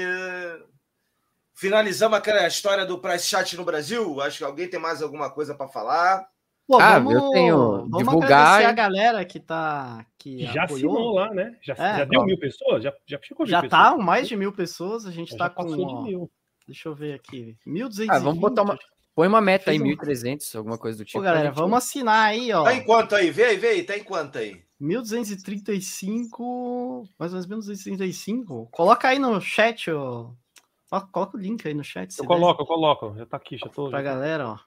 finalizamos 1.54 2.18
aquela 2.18 2.48
história 2.48 2.86
do 2.86 3.00
price 3.00 3.28
chat 3.28 3.56
no 3.58 3.66
Brasil. 3.66 4.22
Acho 4.22 4.40
que 4.40 4.44
alguém 4.44 4.70
tem 4.70 4.80
mais 4.80 5.02
alguma 5.02 5.30
coisa 5.30 5.54
para 5.56 5.68
falar. 5.68 6.26
Pô, 6.68 6.80
Ah, 6.80 6.98
vamos, 6.98 7.14
eu 7.14 7.30
tenho 7.30 7.58
vamos 7.58 7.98
divulgar 8.00 8.32
agradecer 8.32 8.66
a 8.66 8.72
galera 8.72 9.24
que 9.26 9.40
tá 9.40 10.04
que 10.18 10.46
Já 10.48 10.64
apoiou. 10.64 10.92
assinou 10.94 11.14
lá, 11.14 11.32
né? 11.32 11.56
Já, 11.62 11.74
É, 11.74 11.98
já 12.00 12.06
deu 12.06 12.22
ó. 12.22 12.26
mil 12.26 12.40
pessoas? 12.40 12.84
Já, 12.84 12.92
já 13.06 13.20
chegou 13.22 13.46
mil 13.46 13.52
Já 13.52 13.62
pessoas? 13.62 13.82
tá 13.92 13.98
mais 13.98 14.28
de 14.28 14.36
mil 14.36 14.52
pessoas, 14.52 15.06
a 15.06 15.12
gente 15.12 15.32
Já 15.34 15.38
tá 15.38 15.50
com, 15.52 15.62
ó, 15.62 15.66
de 15.76 16.10
mil. 16.10 16.32
deixa 16.66 16.90
eu 16.90 16.96
ver 16.96 17.14
aqui, 17.14 17.56
1.220. 17.68 18.10
Ah, 18.10 18.18
vamos 18.20 18.40
botar 18.40 18.64
uma- 18.64 18.80
Põe 19.14 19.28
uma 19.30 19.40
meta 19.40 19.70
aí, 19.72 19.78
Fez 19.78 19.82
um- 19.82 19.86
1.300, 19.96 20.56
alguma 20.56 20.78
coisa 20.78 20.98
do 20.98 21.06
tipo. 21.06 21.20
Pô, 21.20 21.24
galera, 21.24 21.50
gente- 21.50 21.56
vamos 21.56 21.78
assinar 21.78 22.30
aí, 22.32 22.52
ó. 22.52 22.64
Tá 22.64 22.74
em 22.74 22.84
quanto 22.84 23.16
aí? 23.16 23.30
Vê 23.30 23.46
aí, 23.46 23.56
vê 23.58 23.68
aí, 23.70 23.84
tá 23.84 23.96
em 23.96 24.04
quanto 24.04 24.40
aí? 24.40 24.65
1235, 24.80 27.08
mais 27.18 27.32
ou 27.34 27.40
menos 27.40 27.48
1235. 27.48 28.68
Coloca 28.72 29.08
aí 29.08 29.20
no 29.20 29.40
chat, 29.42 29.90
ó. 29.92 30.32
Ó, 30.92 31.02
Coloca 31.02 31.38
o 31.38 31.40
link 31.40 31.68
aí 31.68 31.74
no 31.74 31.84
chat. 31.84 32.16
Eu 32.18 32.24
der, 32.24 32.28
coloco, 32.28 32.62
eu 32.62 32.66
coloco. 32.66 33.16
Já 33.18 33.26
tá 33.26 33.38
aqui, 33.38 33.58
já 33.58 33.68
tô. 33.70 33.90
Pra 33.90 34.00
Já, 34.00 34.04
galera, 34.04 34.50
ó. 34.50 34.60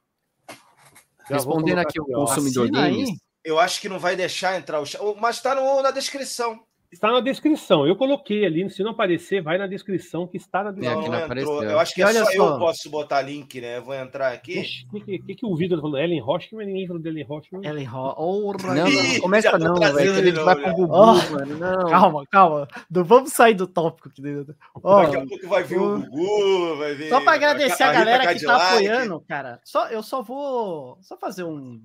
já 1.29 1.37
Respondendo 1.37 1.79
aqui 1.79 2.01
o 2.01 2.05
consumidor 2.05 2.71
games. 2.71 3.11
Eu 3.45 3.59
acho 3.59 3.81
que 3.81 3.89
não 3.89 3.99
vai 3.99 4.17
deixar 4.17 4.59
entrar 4.59 4.81
o 4.81 4.87
chat. 4.87 5.01
Mas 5.21 5.41
tá 5.41 5.55
no- 5.55 5.83
na 5.83 5.91
descrição. 5.91 6.63
Está 6.91 7.13
na 7.13 7.21
descrição. 7.21 7.87
Eu 7.87 7.95
coloquei 7.95 8.47
ali. 8.47 8.69
Se 8.71 8.83
não 8.83 8.93
aparecer, 8.93 9.43
vai 9.43 9.59
na 9.59 9.67
descrição 9.67 10.27
que 10.27 10.39
está 10.39 10.65
na 10.65 10.71
É, 10.71 10.73
Não, 10.73 10.81
descrição. 10.81 11.11
não 11.11 11.29
não 11.29 11.37
entrou. 11.37 11.63
Eu 11.65 11.79
acho 11.79 11.95
que 11.95 12.01
é 12.01 12.07
olha 12.07 12.25
só, 12.25 12.31
só. 12.33 12.55
eu 12.55 12.59
posso 12.59 12.89
botar 12.91 13.21
link, 13.21 13.61
né? 13.61 13.77
Eu 13.77 13.85
vou 13.85 13.95
entrar 13.95 14.33
aqui. 14.33 14.65
O 14.91 15.01
que, 15.05 15.19
que, 15.19 15.35
que 15.35 15.47
o 15.47 15.55
Vitor 15.55 15.83
falou? 15.83 15.99
Ellen 15.99 16.19
Rocha, 16.21 16.49
mas 16.53 16.67
ninguém 16.67 16.87
falou 16.87 17.03
Rocha. 17.29 17.49
Ellen 17.63 17.85
Ro... 17.85 18.15
Oh, 18.17 18.53
Não, 18.55 18.75
não, 18.75 18.89
Ih, 18.89 19.13
não 19.15 19.21
começa 19.21 19.59
não, 19.59 19.75
velho. 19.75 19.97
que 20.15 20.19
A 20.19 20.23
de 20.23 20.27
gente 20.31 20.41
vai 20.41 20.57
pro. 20.57 20.73
Gugu, 20.75 20.95
Ó. 20.95 21.15
mano. 21.31 21.59
Não. 21.59 21.91
Calma, 21.91 22.27
calma. 22.31 22.69
Não 22.91 23.05
vamos 23.05 23.33
sair 23.35 23.55
do 23.55 23.67
tópico 23.67 24.09
aqui 24.09 24.23
dentro. 24.23 24.57
Ó, 24.83 25.03
Daqui 25.03 25.17
a 25.19 25.27
pouco 25.27 25.47
vai 25.47 25.63
vir 25.65 25.79
o 25.79 26.01
Gugu, 26.01 26.77
vai 26.79 26.95
vir. 26.95 27.11
Só 27.11 27.21
para 27.21 27.33
agradecer 27.35 27.83
a, 27.83 27.89
Rita 27.93 27.99
galera 27.99 28.35
que 28.35 28.45
tá 28.47 28.59
Cadillac. 28.59 28.73
apoiando, 28.87 29.21
cara. 29.29 29.61
Só, 29.63 29.89
eu 29.89 30.03
só 30.03 30.23
vou 30.23 30.97
só 31.03 31.19
fazer 31.19 31.45
um, 31.45 31.83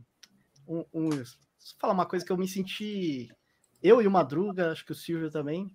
um, 0.65 0.85
um- 0.93 1.09
só 1.59 1.75
falar 1.77 1.93
uma 1.93 2.05
coisa 2.05 2.25
que 2.25 2.31
eu 2.31 2.37
me 2.37 2.47
senti. 2.47 3.27
Eu 3.83 4.01
e 4.01 4.07
o 4.07 4.11
Madruga, 4.11 4.71
acho 4.71 4.85
que 4.85 4.93
o 4.93 4.95
Silvio 4.95 5.29
também. 5.29 5.69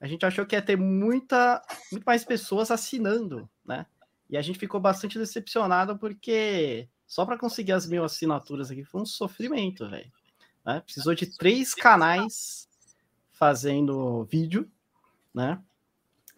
A 0.00 0.06
gente 0.08 0.26
achou 0.26 0.44
que 0.44 0.56
ia 0.56 0.60
ter 0.60 0.76
muita, 0.76 1.62
muito 1.92 2.02
mais 2.04 2.24
pessoas 2.24 2.72
assinando, 2.72 3.48
né? 3.64 3.86
E 4.28 4.36
a 4.36 4.42
gente 4.42 4.58
ficou 4.58 4.80
bastante 4.80 5.16
decepcionado 5.16 5.96
porque 5.96 6.88
só 7.06 7.24
para 7.24 7.38
conseguir 7.38 7.72
as 7.72 7.86
mil 7.86 8.02
assinaturas 8.02 8.70
aqui 8.70 8.82
foi 8.82 9.02
um 9.02 9.06
sofrimento, 9.06 9.88
velho. 9.88 10.10
né? 10.64 10.80
Precisou 10.80 11.14
de 11.14 11.26
três 11.26 11.72
canais 11.74 12.68
fazendo 13.30 14.24
vídeo, 14.24 14.68
né? 15.32 15.60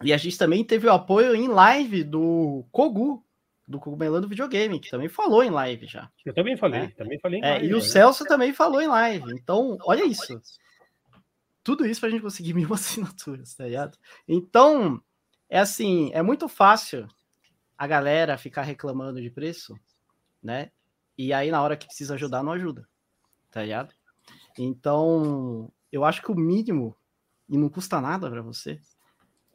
E 0.03 0.11
a 0.13 0.17
gente 0.17 0.37
também 0.37 0.63
teve 0.63 0.87
o 0.87 0.91
apoio 0.91 1.33
em 1.33 1.47
live 1.47 2.03
do 2.03 2.65
Kogu, 2.71 3.23
do 3.67 3.79
Cogumelando 3.79 4.27
Videogame, 4.27 4.79
que 4.79 4.91
também 4.91 5.07
falou 5.07 5.43
em 5.43 5.49
live 5.49 5.87
já. 5.87 6.11
Eu 6.25 6.33
também 6.33 6.57
falei. 6.57 6.81
É. 6.81 6.87
Também 6.89 7.19
falei. 7.19 7.39
em 7.39 7.43
É, 7.43 7.49
live, 7.51 7.67
e 7.67 7.73
o 7.73 7.77
né? 7.77 7.81
Celso 7.83 8.25
também 8.25 8.53
falou 8.53 8.81
em 8.81 8.87
live. 8.87 9.31
Então, 9.31 9.77
olha 9.81 10.03
isso. 10.05 10.39
Tudo 11.65 11.83
isso 11.85 11.99
pra 11.99 12.09
gente 12.11 12.21
conseguir 12.21 12.53
mil 12.55 12.71
assinaturas, 12.73 13.55
tá 13.55 13.65
ligado? 13.65 13.97
Então, 14.27 15.01
é 15.49 15.59
assim, 15.59 16.11
é 16.13 16.21
muito 16.21 16.47
fácil 16.47 17.07
a 17.75 17.87
galera 17.87 18.37
ficar 18.37 18.61
reclamando 18.61 19.19
de 19.19 19.31
preço, 19.31 19.75
né? 20.43 20.71
E 21.17 21.33
aí, 21.33 21.49
na 21.49 21.61
hora 21.63 21.75
que 21.75 21.87
precisa 21.87 22.13
ajudar, 22.13 22.43
não 22.43 22.51
ajuda, 22.51 22.87
tá 23.49 23.63
ligado? 23.63 23.93
Então, 24.57 25.71
eu 25.91 26.05
acho 26.05 26.21
que 26.21 26.31
o 26.31 26.35
mínimo, 26.35 26.95
e 27.49 27.57
não 27.57 27.67
custa 27.67 27.99
nada 27.99 28.29
pra 28.29 28.41
você, 28.43 28.79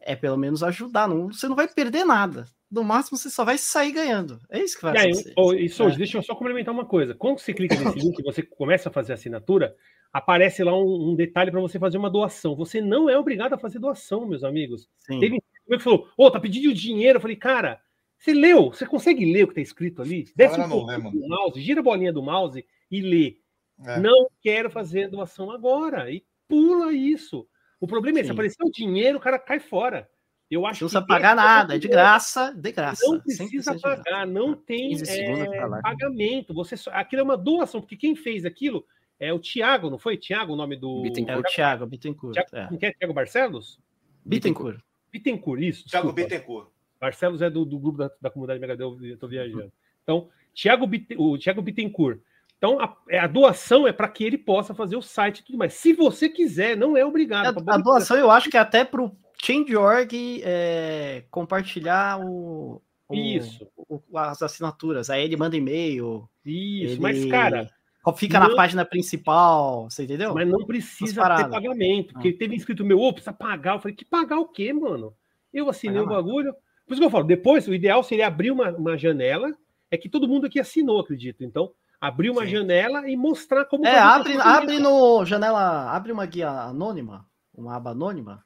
é 0.01 0.17
pelo 0.17 0.37
menos 0.37 0.63
ajudar. 0.65 1.09
Não, 1.09 1.29
você 1.29 1.47
não 1.49 1.57
vai 1.57 1.69
perder 1.69 2.05
nada. 2.05 2.47
No 2.71 2.83
máximo, 2.83 3.19
você 3.19 3.31
só 3.31 3.45
vai 3.45 3.57
sair 3.59 3.93
ganhando. 3.93 4.41
É 4.51 4.63
isso 4.63 4.77
que 4.77 4.83
vai 4.83 4.95
E 4.95 4.99
aí, 4.99 5.11
acontecer. 5.11 5.35
ô, 5.37 5.55
isso, 5.55 5.83
É. 5.85 5.97
deixa 5.97 6.19
eu 6.19 6.23
só 6.23 6.35
complementar 6.35 6.75
uma 6.75 6.87
coisa. 6.87 7.15
Quando 7.15 7.39
você 7.39 7.53
clica 7.55 7.75
nesse 7.77 7.99
link 8.05 8.19
e 8.19 8.23
você 8.23 8.43
começa 8.43 8.89
a 8.89 8.93
fazer 8.93 9.13
a 9.13 9.15
assinatura, 9.15 9.77
aparece 10.13 10.63
lá 10.65 10.77
um, 10.77 11.11
um 11.11 11.15
detalhe 11.15 11.51
para 11.51 11.61
você 11.61 11.79
fazer 11.79 11.99
uma 11.99 12.11
doação. 12.11 12.57
Você 12.57 12.81
não 12.81 13.09
é 13.09 13.19
obrigado 13.19 13.53
a 13.53 13.59
fazer 13.59 13.79
doação, 13.79 14.27
meus 14.27 14.45
amigos. 14.45 14.89
Sim. 14.99 15.21
Teve 15.21 15.37
um 15.37 15.77
que 15.77 15.79
falou, 15.79 16.09
ô, 16.17 16.31
tá 16.31 16.41
pedindo 16.41 16.75
dinheiro. 16.75 17.17
Eu 17.19 17.21
falei, 17.21 17.37
cara, 17.37 17.81
você 18.19 18.35
leu? 18.35 18.73
Você 18.73 18.85
consegue 18.87 19.33
ler 19.33 19.45
o 19.45 19.49
que 19.49 19.55
tá 19.55 19.61
escrito 19.61 20.03
ali? 20.03 20.27
Desce 20.35 20.61
um 20.61 20.69
pouco 20.69 20.93
do 21.11 21.29
mouse, 21.29 21.61
gira 21.61 21.81
a 21.81 21.83
bolinha 21.83 22.13
do 22.13 22.23
mouse 22.23 22.65
e 22.91 23.01
lê. 23.01 23.39
É. 23.87 23.99
Não 23.99 24.29
quero 24.43 24.71
fazer 24.71 25.09
doação 25.09 25.51
agora. 25.51 26.11
E 26.11 26.25
pula 26.49 26.93
isso. 26.93 27.47
O 27.81 27.87
problema 27.87 28.19
é, 28.19 28.23
se 28.23 28.27
Sim. 28.27 28.33
aparecer 28.35 28.63
o 28.63 28.71
dinheiro, 28.71 29.19
o 29.19 29.21
cara 29.21 29.39
cai 29.39 29.59
fora. 29.59 30.09
Eu 30.51 30.67
acho 30.67 30.83
Não 30.83 30.89
precisa 30.89 31.01
que 31.03 31.07
pagar 31.07 31.33
é 31.33 31.35
nada, 31.37 31.77
é 31.77 31.79
de 31.79 31.87
graça, 31.87 32.53
de 32.53 32.73
graça. 32.73 33.07
Não 33.07 33.21
100% 33.21 33.23
precisa 33.23 33.79
pagar, 33.79 34.27
não 34.27 34.55
tem 34.55 34.91
15 34.91 35.07
segundos 35.07 35.55
é, 35.55 35.81
pagamento. 35.81 36.53
Você 36.53 36.77
só- 36.77 36.91
aquilo 36.93 37.21
é 37.21 37.25
uma 37.25 37.37
doação, 37.37 37.81
porque 37.81 37.97
quem 37.97 38.17
fez 38.17 38.45
aquilo 38.45 38.85
é 39.21 39.33
o 39.33 39.39
Thiago, 39.39 39.89
não 39.91 39.99
foi? 39.99 40.17
Thiago, 40.17 40.55
o 40.55 40.57
nome 40.57 40.75
do. 40.77 41.03
Bittencourt. 41.03 41.37
É 41.37 41.39
o 41.39 41.53
Thiago 41.53 41.87
Bittencourt. 41.87 42.35
Thiago, 42.35 42.49
É. 42.57 42.71
Não 42.71 42.79
quer 42.79 42.95
Thiago 42.97 43.15
Barcelos? 43.15 43.79
Bittencourt. 44.25 44.81
Bittencourt, 45.13 45.61
isso. 45.63 45.85
Thiago 45.89 46.09
desculpa. 46.09 46.29
Bittencourt. 46.29 46.69
Barcelos 47.01 47.41
é 47.43 47.49
do, 47.51 47.65
do 47.65 47.79
grupo 47.79 47.99
da, 47.99 48.11
da 48.21 48.31
comunidade 48.31 48.61
Megadel, 48.61 48.97
eu 49.03 49.17
tô 49.19 49.29
viajando. 49.29 49.73
Então, 50.03 50.29
Thiago 50.55 50.89
o 51.19 51.39
Thiago 51.39 51.63
Bittencourt. 51.63 52.19
Então, 52.59 52.79
a, 52.79 52.95
é, 53.09 53.19
a 53.19 53.27
doação 53.27 53.87
é 53.89 53.93
para 53.93 54.07
que 54.09 54.23
ele 54.23 54.37
possa 54.37 54.75
fazer 54.75 54.95
o 54.97 55.01
site 55.03 55.39
e 55.39 55.45
tudo 55.45 55.57
mais. 55.57 55.73
Se 55.75 55.95
você 55.95 56.29
quiser, 56.29 56.77
não 56.77 56.95
é 56.97 57.05
obrigado. 57.05 57.59
A, 57.67 57.75
a 57.75 57.79
doação 57.79 58.17
eu 58.19 58.31
acho 58.31 58.51
que 58.51 58.57
é 58.57 58.61
até 58.61 58.85
pro 58.85 59.17
Change.org 59.43 60.43
é, 60.45 61.25
compartilhar 61.31 62.21
o, 62.21 62.83
o- 63.09 63.15
Isso. 63.15 63.67
o- 63.77 64.03
as 64.19 64.43
assinaturas. 64.43 65.09
Aí 65.09 65.25
ele 65.25 65.37
manda 65.37 65.57
e-mail. 65.57 66.29
Isso, 66.45 66.95
ele 66.95 67.01
mas, 67.01 67.25
cara, 67.27 67.71
Fica 68.17 68.41
não- 68.41 68.49
na 68.49 68.57
página 68.57 68.85
principal, 68.85 69.91
você 69.91 70.05
entendeu? 70.05 70.35
Mas 70.35 70.49
não 70.49 70.65
precisa 70.65 71.23
ter 71.37 71.49
pagamento. 71.51 72.15
Porque 72.15 72.33
teve 72.33 72.57
inscrito 72.57 72.85
meu, 72.85 72.99
ô, 72.99 73.13
precisa 73.13 73.33
pagar. 73.33 73.75
Eu 73.75 73.81
falei, 73.81 73.95
que 73.95 74.05
pagar 74.05 74.39
o 74.39 74.49
quê, 74.49 74.73
mano? 74.73 75.15
Eu 75.53 75.69
assinei 75.69 76.03
Pagar 76.03 76.13
o 76.13 76.23
bagulho. 76.23 76.53
Por 76.87 76.95
isso 76.95 77.01
que 77.01 77.07
eu 77.07 77.11
falo, 77.11 77.25
depois, 77.25 77.69
o 77.69 77.75
ideal 77.75 78.03
seria 78.03 78.27
abrir 78.27 78.51
uma, 78.51 78.71
uma 78.71 78.97
janela. 78.97 79.53
É 79.91 79.97
que 79.97 80.09
todo 80.09 80.27
mundo 80.29 80.47
aqui 80.47 80.59
assinou, 80.59 81.01
acredito. 81.01 81.45
Então, 81.45 81.73
abrir 82.01 82.31
uma 82.31 82.43
Sim. 82.45 82.53
janela 82.53 83.09
e 83.09 83.17
mostrar 83.17 83.65
como. 83.67 83.87
É, 83.87 83.99
abre, 83.99 84.37
abre 84.41 84.79
no 84.79 85.25
janela, 85.25 85.91
abre 85.91 86.11
uma 86.11 86.25
guia 86.25 86.49
anônima, 86.49 87.27
uma 87.55 87.77
aba 87.77 87.91
anônima, 87.91 88.45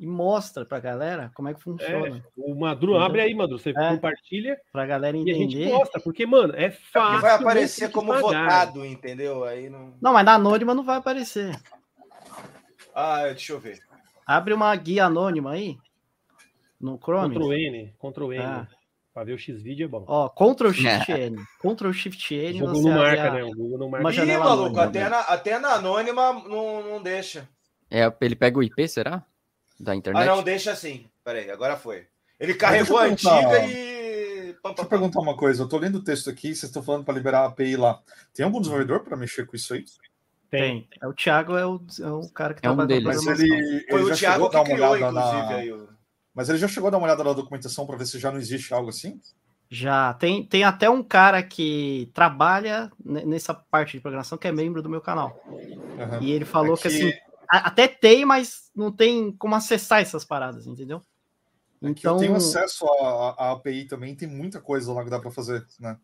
e 0.00 0.06
mostra 0.06 0.64
pra 0.64 0.80
galera 0.80 1.30
como 1.34 1.48
é 1.48 1.54
que 1.54 1.60
funciona. 1.62 2.24
O 2.36 2.54
Madru, 2.58 2.92
Entendeu? 2.92 3.06
abre 3.06 3.20
aí, 3.20 3.34
Madru. 3.34 3.58
Você 3.58 3.68
É. 3.70 3.74
compartilha 3.90 4.58
Pra 4.72 4.86
galera 4.86 5.14
e 5.16 5.20
a 5.30 5.34
gente 5.34 5.56
entender. 5.58 5.72
mostra. 5.74 6.00
Porque, 6.00 6.24
mano, 6.24 6.54
é 6.56 6.70
fácil. 6.70 7.18
E 7.18 7.20
vai 7.20 7.30
não 7.32 7.40
aparecer 7.40 7.90
como 7.90 8.08
pagar. 8.14 8.22
votado, 8.22 8.84
entendeu? 8.86 9.44
Aí 9.44 9.68
não. 9.68 9.92
Não, 10.00 10.12
mas 10.14 10.24
na 10.24 10.34
anônima 10.34 10.74
não 10.74 10.82
vai 10.82 10.96
aparecer. 10.96 11.54
Ah, 12.94 13.24
deixa 13.24 13.52
eu 13.52 13.60
ver. 13.60 13.78
Abre 14.26 14.54
uma 14.54 14.74
guia 14.74 15.04
anônima 15.04 15.52
aí. 15.52 15.76
No 16.80 16.98
Chrome. 16.98 17.34
Ctrl 17.34 17.52
N, 17.52 17.94
Ctrl 17.98 18.32
N. 18.32 18.42
Ah. 18.42 18.66
Pra 19.12 19.24
ver 19.24 19.32
o 19.34 19.38
X-Vídeo 19.38 19.84
é 19.84 19.88
bom. 19.88 20.04
Ó, 20.06 20.28
Ctrl 20.30 20.70
Shift 20.72 21.10
N. 21.12 21.36
Ctrl 21.60 21.92
Shift 21.92 22.32
O 22.34 22.38
N. 22.38 22.60
Google 22.60 22.74
você 22.74 22.88
não 22.88 22.96
marca, 22.96 23.22
a- 23.28 23.30
né? 23.34 23.44
O 23.44 23.50
Google 23.54 23.78
não 23.78 23.88
marca. 23.90 24.06
uma 24.06 24.14
Ih, 24.14 24.38
maluco, 24.38 24.62
anônima, 24.78 24.82
até 24.84 25.08
na, 25.08 25.18
até 25.20 25.58
na 25.58 25.68
anônima 25.74 26.32
não, 26.32 26.82
não 26.82 27.02
deixa. 27.02 27.46
É, 27.90 28.10
ele 28.20 28.36
pega 28.36 28.58
o 28.58 28.62
IP, 28.62 28.88
será? 28.88 29.22
Da 29.80 29.92
Ah, 29.92 29.96
internet? 29.96 30.26
não, 30.26 30.42
deixa 30.42 30.72
assim. 30.72 31.06
Peraí, 31.24 31.50
agora 31.50 31.76
foi. 31.76 32.06
Ele 32.38 32.54
carregou 32.54 32.98
a 32.98 33.04
antiga 33.04 33.64
e. 33.66 34.54
Deixa 34.62 34.82
eu 34.82 34.86
perguntar 34.86 35.20
uma 35.20 35.36
coisa. 35.36 35.62
Eu 35.62 35.68
tô 35.68 35.78
lendo 35.78 35.96
o 35.98 36.04
texto 36.04 36.28
aqui, 36.28 36.48
vocês 36.48 36.64
estão 36.64 36.82
falando 36.82 37.04
para 37.04 37.14
liberar 37.14 37.40
a 37.40 37.46
API 37.46 37.76
lá. 37.76 37.98
Tem 38.34 38.44
algum 38.44 38.60
desenvolvedor 38.60 39.00
para 39.00 39.16
mexer 39.16 39.46
com 39.46 39.56
isso 39.56 39.72
aí? 39.72 39.84
Tem. 40.50 40.86
É, 41.00 41.06
o 41.06 41.14
Thiago 41.14 41.56
é 41.56 41.64
o, 41.64 41.80
é 42.00 42.10
o 42.10 42.28
cara 42.28 42.52
que 42.52 42.66
É 42.66 42.70
um 42.70 42.76
trabalha 42.76 43.00
com 43.00 43.04
deles. 43.08 43.24
Mas 43.24 43.38
programação. 43.38 43.56
ele, 43.56 43.86
Foi 43.88 44.00
ele 44.00 44.04
o 44.04 44.08
já 44.08 44.16
Thiago 44.16 44.34
chegou 44.34 44.46
a 44.46 44.50
que 44.50 44.54
dar 44.56 44.60
uma 44.62 44.74
criou, 44.74 44.90
olhada 44.90 45.18
inclusive, 45.18 45.42
na... 45.48 45.54
aí. 45.56 45.72
o- 45.72 45.88
Mas 46.34 46.48
ele 46.50 46.58
já 46.58 46.68
chegou 46.68 46.88
a 46.88 46.90
dar 46.90 46.98
uma 46.98 47.06
olhada 47.06 47.24
na 47.24 47.32
documentação 47.32 47.86
para 47.86 47.96
ver 47.96 48.06
se 48.06 48.18
já 48.18 48.30
não 48.30 48.38
existe 48.38 48.74
algo 48.74 48.90
assim? 48.90 49.18
Já 49.70 50.12
tem, 50.14 50.44
tem 50.44 50.64
até 50.64 50.90
um 50.90 51.02
cara 51.02 51.42
que 51.42 52.10
trabalha 52.12 52.90
ne- 53.02 53.24
nessa 53.24 53.54
parte 53.54 53.92
de 53.92 54.00
programação 54.00 54.36
que 54.36 54.48
é 54.48 54.52
membro 54.52 54.82
do 54.82 54.90
meu 54.90 55.00
canal. 55.00 55.40
Aham. 55.98 56.18
E 56.20 56.32
ele 56.32 56.44
falou 56.44 56.74
É 56.74 56.78
que, 56.78 56.88
assim, 56.88 57.12
até 57.50 57.88
tem, 57.88 58.24
mas 58.24 58.70
não 58.74 58.92
tem 58.92 59.32
como 59.32 59.54
acessar 59.54 60.00
essas 60.00 60.24
paradas, 60.24 60.66
entendeu? 60.66 61.02
É 61.82 61.94
que 61.94 62.06
eu 62.06 62.16
tenho 62.16 62.36
acesso 62.36 62.86
à, 62.86 63.52
API 63.52 63.86
também, 63.86 64.14
tem 64.14 64.28
muita 64.28 64.60
coisa 64.60 64.92
lá 64.92 65.02
que 65.02 65.10
dá 65.10 65.18
para 65.18 65.30
fazer, 65.30 65.66
né? 65.78 65.98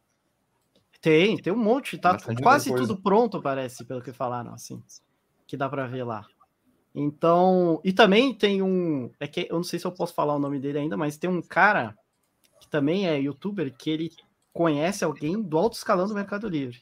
Tem, 1.00 1.36
tem 1.36 1.52
um 1.52 1.56
monte, 1.56 1.98
tá 1.98 2.12
muita 2.12 2.42
quase 2.42 2.74
tudo 2.74 3.00
pronto, 3.00 3.40
parece, 3.42 3.84
pelo 3.84 4.02
que 4.02 4.12
falaram, 4.12 4.52
assim, 4.52 4.82
que 5.46 5.56
dá 5.56 5.68
para 5.68 5.86
ver 5.86 6.04
lá. 6.04 6.26
Então, 6.94 7.80
e 7.84 7.92
também 7.92 8.34
tem 8.34 8.62
um, 8.62 9.10
é 9.20 9.26
que 9.26 9.46
eu 9.50 9.56
não 9.56 9.62
sei 9.62 9.78
se 9.78 9.86
eu 9.86 9.92
posso 9.92 10.14
falar 10.14 10.34
o 10.34 10.38
nome 10.38 10.58
dele 10.58 10.78
ainda, 10.78 10.96
mas 10.96 11.18
tem 11.18 11.28
um 11.28 11.42
cara 11.42 11.94
que 12.58 12.68
também 12.68 13.06
é 13.06 13.20
youtuber 13.20 13.72
que 13.76 13.90
ele 13.90 14.10
conhece 14.52 15.04
alguém 15.04 15.42
do 15.42 15.58
alto 15.58 15.76
escalão 15.76 16.08
do 16.08 16.14
Mercado 16.14 16.48
Livre. 16.48 16.80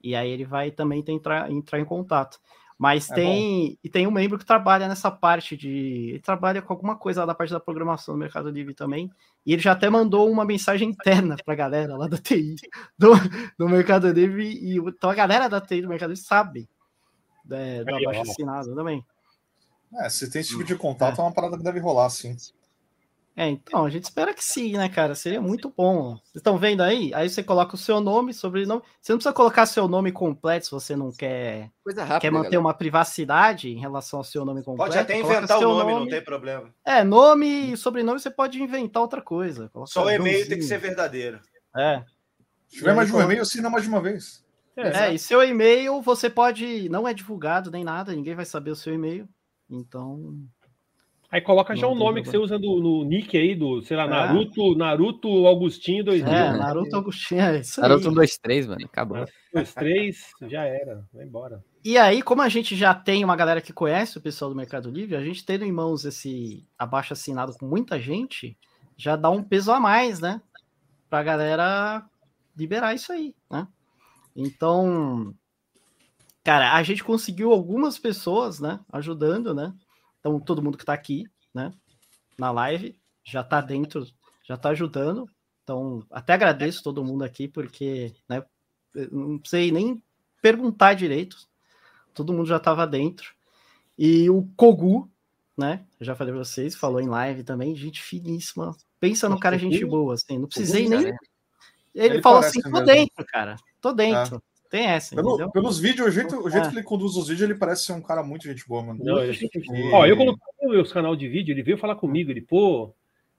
E 0.00 0.14
aí 0.14 0.30
ele 0.30 0.44
vai 0.44 0.70
também 0.70 1.02
tentar 1.02 1.50
entrar 1.50 1.80
em 1.80 1.84
contato. 1.84 2.38
Mas 2.78 3.10
É 3.10 3.14
tem 3.14 3.78
e 3.82 3.88
tem 3.88 4.06
um 4.06 4.10
membro 4.10 4.38
que 4.38 4.44
trabalha 4.44 4.86
nessa 4.86 5.10
parte 5.10 5.56
de, 5.56 6.10
ele 6.10 6.20
trabalha 6.20 6.60
com 6.60 6.72
alguma 6.72 6.94
coisa 6.94 7.20
lá 7.20 7.26
da 7.26 7.34
parte 7.34 7.52
da 7.52 7.60
programação 7.60 8.14
do 8.14 8.18
Mercado 8.18 8.50
Livre 8.50 8.74
também. 8.74 9.10
E 9.46 9.52
ele 9.52 9.62
já 9.62 9.72
até 9.72 9.88
mandou 9.88 10.30
uma 10.30 10.44
mensagem 10.44 10.90
interna 10.90 11.36
pra 11.44 11.54
galera 11.54 11.96
lá 11.96 12.06
da 12.06 12.18
TI 12.18 12.56
do, 12.98 13.12
do 13.58 13.68
Mercado 13.68 14.10
Livre 14.10 14.46
e 14.46 14.76
então 14.76 15.08
a 15.08 15.14
galera 15.14 15.48
da 15.48 15.60
TI 15.60 15.82
do 15.82 15.88
Mercado 15.88 16.10
Livre 16.10 16.24
sabe 16.24 16.68
é, 17.50 17.82
do 17.82 17.96
abaixo 17.96 18.22
assinado 18.22 18.74
também. 18.74 19.04
É, 20.00 20.08
se 20.08 20.30
tem 20.30 20.40
esse 20.40 20.50
tipo 20.50 20.64
de 20.64 20.76
contato, 20.76 21.20
é 21.20 21.24
uma 21.24 21.32
parada 21.32 21.56
que 21.56 21.64
deve 21.64 21.80
rolar, 21.80 22.10
sim. 22.10 22.36
É, 23.38 23.50
então, 23.50 23.84
a 23.84 23.90
gente 23.90 24.04
espera 24.04 24.32
que 24.32 24.42
sim, 24.42 24.72
né, 24.72 24.88
cara? 24.88 25.14
Seria 25.14 25.42
muito 25.42 25.70
bom. 25.76 26.14
Vocês 26.24 26.36
estão 26.36 26.56
vendo 26.56 26.80
aí? 26.82 27.12
Aí 27.12 27.28
você 27.28 27.42
coloca 27.42 27.74
o 27.74 27.78
seu 27.78 28.00
nome, 28.00 28.32
sobrenome. 28.32 28.80
Você 28.98 29.12
não 29.12 29.18
precisa 29.18 29.34
colocar 29.34 29.66
seu 29.66 29.86
nome 29.86 30.10
completo 30.10 30.64
se 30.64 30.72
você 30.72 30.96
não 30.96 31.12
quer, 31.12 31.70
Coisa 31.84 32.00
rápida. 32.02 32.20
quer 32.20 32.30
manter 32.30 32.44
galera. 32.52 32.60
uma 32.60 32.72
privacidade 32.72 33.68
em 33.68 33.78
relação 33.78 34.20
ao 34.20 34.24
seu 34.24 34.42
nome 34.42 34.62
completo. 34.62 34.90
Pode 34.90 34.98
até 34.98 35.20
inventar 35.20 35.58
o 35.58 35.60
seu 35.60 35.68
nome, 35.68 35.92
não 35.92 36.08
tem 36.08 36.24
problema. 36.24 36.74
É, 36.82 37.04
nome 37.04 37.72
e 37.72 37.76
sobrenome 37.76 38.18
você 38.18 38.30
pode 38.30 38.60
inventar 38.62 39.02
outra 39.02 39.20
coisa. 39.20 39.68
Coloca 39.68 39.92
Só 39.92 40.04
o 40.06 40.10
e-mail 40.10 40.48
tem 40.48 40.56
que 40.56 40.64
ser 40.64 40.78
verdadeiro. 40.78 41.38
É. 41.76 42.02
Se 42.68 42.78
tiver 42.78 42.94
mais 42.94 43.08
de 43.08 43.14
um 43.14 43.18
Então- 43.18 43.26
e-mail, 43.28 43.42
assina 43.42 43.68
mais 43.68 43.82
de 43.84 43.90
uma 43.90 44.00
vez. 44.00 44.42
É, 44.78 45.12
e 45.12 45.18
seu 45.18 45.42
e-mail 45.42 46.00
você 46.00 46.30
pode. 46.30 46.88
Não 46.88 47.06
é 47.06 47.12
divulgado 47.12 47.70
nem 47.70 47.84
nada, 47.84 48.12
ninguém 48.12 48.34
vai 48.34 48.46
saber 48.46 48.70
o 48.70 48.76
seu 48.76 48.94
e-mail. 48.94 49.28
Então. 49.68 50.38
Aí 51.36 51.42
coloca 51.42 51.76
já 51.76 51.82
Não 51.82 51.92
o 51.92 51.96
tem 51.96 52.02
nome 52.02 52.22
que 52.22 52.30
você 52.30 52.38
usa 52.38 52.58
no, 52.58 52.80
no 52.80 53.04
nick 53.04 53.36
aí, 53.36 53.54
do, 53.54 53.82
sei 53.82 53.94
lá, 53.94 54.04
É. 54.04 54.08
Naruto, 54.08 54.74
Naruto 54.74 55.28
Augustinho 55.46 56.02
2000. 56.02 56.32
É, 56.32 56.50
né? 56.50 56.58
Naruto 56.58 56.96
Agostinho, 56.96 57.42
é 57.42 57.60
isso 57.60 57.78
aí. 57.78 57.86
Naruto 57.86 58.08
1, 58.08 58.14
2, 58.14 58.38
3, 58.38 58.66
mano. 58.66 58.86
Acabou. 58.86 59.26
Dois, 59.52 59.74
três, 59.74 60.30
já 60.48 60.64
era. 60.64 61.04
Vai 61.12 61.26
embora. 61.26 61.62
E 61.84 61.98
aí, 61.98 62.22
como 62.22 62.40
a 62.40 62.48
gente 62.48 62.74
já 62.74 62.94
tem 62.94 63.22
uma 63.22 63.36
galera 63.36 63.60
que 63.60 63.70
conhece 63.70 64.16
o 64.16 64.20
pessoal 64.22 64.50
do 64.50 64.56
Mercado 64.56 64.90
Livre, 64.90 65.14
a 65.14 65.22
gente 65.22 65.44
tendo 65.44 65.66
em 65.66 65.70
mãos 65.70 66.06
esse 66.06 66.66
abaixo 66.78 67.12
assinado 67.12 67.52
com 67.58 67.66
muita 67.66 68.00
gente, 68.00 68.56
já 68.96 69.14
dá 69.14 69.28
um 69.28 69.42
peso 69.42 69.70
a 69.72 69.78
mais, 69.78 70.20
né? 70.20 70.40
Pra 71.10 71.22
galera 71.22 72.02
liberar 72.56 72.94
isso 72.94 73.12
aí, 73.12 73.34
né? 73.50 73.68
Então, 74.34 75.34
cara, 76.42 76.74
a 76.74 76.82
gente 76.82 77.04
conseguiu 77.04 77.52
algumas 77.52 77.98
pessoas, 77.98 78.58
né? 78.58 78.80
Ajudando, 78.90 79.52
né? 79.52 79.74
Então, 80.20 80.40
todo 80.40 80.62
mundo 80.62 80.78
que 80.78 80.84
tá 80.84 80.92
aqui, 80.92 81.24
né? 81.54 81.72
Na 82.38 82.50
live, 82.50 82.98
já 83.24 83.42
tá 83.42 83.60
dentro, 83.60 84.06
já 84.44 84.56
tá 84.56 84.70
ajudando. 84.70 85.28
Então, 85.62 86.04
até 86.10 86.32
agradeço 86.32 86.82
todo 86.82 87.04
mundo 87.04 87.24
aqui, 87.24 87.48
porque, 87.48 88.14
né? 88.28 88.44
Não 89.10 89.40
sei 89.44 89.70
nem 89.70 90.02
perguntar 90.40 90.94
direito, 90.94 91.36
todo 92.14 92.32
mundo 92.32 92.46
já 92.46 92.56
estava 92.56 92.86
dentro. 92.86 93.34
E 93.98 94.30
o 94.30 94.46
Kogu, 94.56 95.10
né? 95.56 95.86
Já 96.00 96.14
falei 96.14 96.32
pra 96.32 96.44
vocês, 96.44 96.76
falou 96.76 97.00
em 97.00 97.08
live 97.08 97.42
também, 97.42 97.74
gente 97.74 98.02
finíssima. 98.02 98.76
Pensa 99.00 99.28
no 99.28 99.38
cara, 99.38 99.58
gente 99.58 99.84
boa, 99.84 100.14
assim. 100.14 100.38
Não 100.38 100.46
precisei 100.46 100.88
nem. 100.88 101.02
Cara, 101.02 101.16
Ele, 101.94 102.14
Ele 102.14 102.22
falou 102.22 102.40
assim: 102.40 102.60
tô 102.62 102.70
mesmo. 102.70 102.86
dentro, 102.86 103.24
cara. 103.26 103.56
Tô 103.80 103.92
dentro. 103.92 104.42
Tem 104.70 104.86
essa, 104.86 105.14
Pelo- 105.14 105.50
pelos 105.52 105.78
vídeos, 105.78 106.08
o 106.08 106.10
jeito, 106.10 106.36
o 106.44 106.50
jeito 106.50 106.66
É. 106.66 106.70
que 106.70 106.76
ele 106.76 106.82
conduz 106.82 107.16
os 107.16 107.28
vídeos, 107.28 107.48
ele 107.48 107.58
parece 107.58 107.84
ser 107.84 107.92
um 107.92 108.00
cara 108.02 108.22
muito 108.22 108.44
gente 108.44 108.66
boa, 108.66 108.82
mano. 108.82 109.04
Não, 109.04 109.22
ele- 109.22 109.32
E- 109.42 109.92
Ó, 109.92 110.04
eu 110.06 110.16
coloquei 110.16 110.42
no 110.62 110.70
meu 110.70 110.84
canal 110.86 111.14
de 111.14 111.28
vídeo, 111.28 111.52
ele 111.52 111.62
veio 111.62 111.78
falar 111.78 111.96
comigo, 111.96 112.30
ele, 112.30 112.40
pô, 112.40 112.92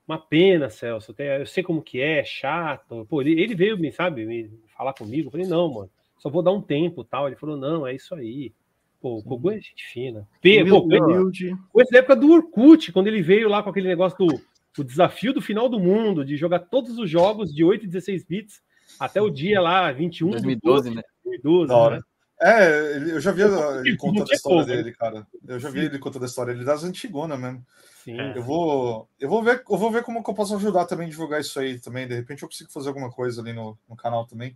uma 0.07 0.17
pena, 0.17 0.69
Celso, 0.69 1.11
até- 1.11 1.41
eu 1.41 1.45
sei 1.45 1.63
como 1.63 1.82
que 1.82 1.99
é, 1.99 2.23
chato. 2.23 3.05
Pô, 3.09 3.21
ele, 3.21 3.39
ele 3.41 3.53
veio, 3.55 3.78
me, 3.78 3.91
sabe, 3.91 4.25
me 4.25 4.49
falar 4.78 4.93
comigo. 4.93 5.28
Eu 5.28 5.32
falei, 5.32 5.45
não, 5.47 5.71
mano, 5.73 5.89
só 6.17 6.30
vou 6.30 6.41
dar 6.41 6.51
um 6.51 6.61
tempo 6.61 7.03
tal. 7.03 7.28
Ele 7.28 7.36
falou, 7.36 7.57
não, 7.57 7.86
é 7.86 7.93
isso 7.93 8.15
aí. 8.15 8.53
Pô, 9.01 9.17
o 9.17 9.23
Kogu 9.23 9.51
é 9.51 9.55
gente 9.55 9.86
fina. 9.91 10.28
Pe- 10.41 10.65
pô, 10.65 10.80
Humilde. 10.80 11.55
Coisa 11.71 11.91
da 11.91 11.99
época 11.99 12.15
do 12.15 12.32
Orkut, 12.32 12.91
quando 12.91 13.07
ele 13.07 13.21
veio 13.21 13.47
lá 13.49 13.61
com 13.61 13.69
aquele 13.69 13.88
negócio 13.88 14.17
do 14.17 14.41
o 14.80 14.84
desafio 14.84 15.34
do 15.34 15.41
final 15.41 15.67
do 15.67 15.80
mundo, 15.80 16.23
de 16.23 16.38
jogar 16.38 16.59
todos 16.59 16.99
os 16.99 17.09
jogos 17.09 17.51
de 17.51 17.63
8 17.63 17.86
e 17.86 17.88
16 17.88 18.23
bits 18.23 18.61
até 18.99 19.19
o 19.19 19.28
dia 19.30 19.59
lá, 19.59 19.91
21 19.91 20.28
de 20.28 20.34
2012, 20.43 20.91
né? 20.93 21.01
2012. 21.28 21.67
Da 21.67 21.75
hora. 21.75 21.95
né? 21.97 22.01
É, 22.39 22.97
eu 22.97 23.19
já 23.19 23.32
vi 23.32 23.41
ele 23.41 23.97
contando 23.97 24.21
a 24.21 24.25
tinha 24.25 24.36
história 24.36 24.65
dele, 24.65 24.93
cara. 24.93 25.25
Eu 25.47 25.59
já 25.59 25.69
vi 25.69 25.86
ele 25.86 25.97
contando 25.97 26.23
a 26.23 26.28
história. 26.28 26.51
Ele 26.51 26.63
das 26.63 26.84
antigonas 26.84 27.39
mesmo. 27.39 27.65
Sim. 28.03 28.19
É. 28.19 28.38
Eu 28.38 28.43
vou, 28.43 29.09
eu 29.19 29.28
vou 29.28 29.43
ver, 29.43 29.63
eu 29.67 29.78
vou 29.78 29.91
ver 29.91 30.03
como 30.03 30.23
que 30.23 30.30
eu 30.30 30.36
posso 30.36 30.55
ajudar 30.55 30.86
também 30.86 31.07
a 31.07 31.09
divulgar 31.09 31.41
isso 31.41 31.59
aí 31.59 31.80
também. 31.80 32.07
De 32.07 32.15
repente 32.15 32.43
eu 32.43 32.47
consigo 32.47 32.71
fazer 32.71 32.89
alguma 32.89 33.11
coisa 33.11 33.41
ali 33.41 33.53
no, 33.53 33.78
no 33.89 33.95
canal 33.95 34.25
também. 34.25 34.55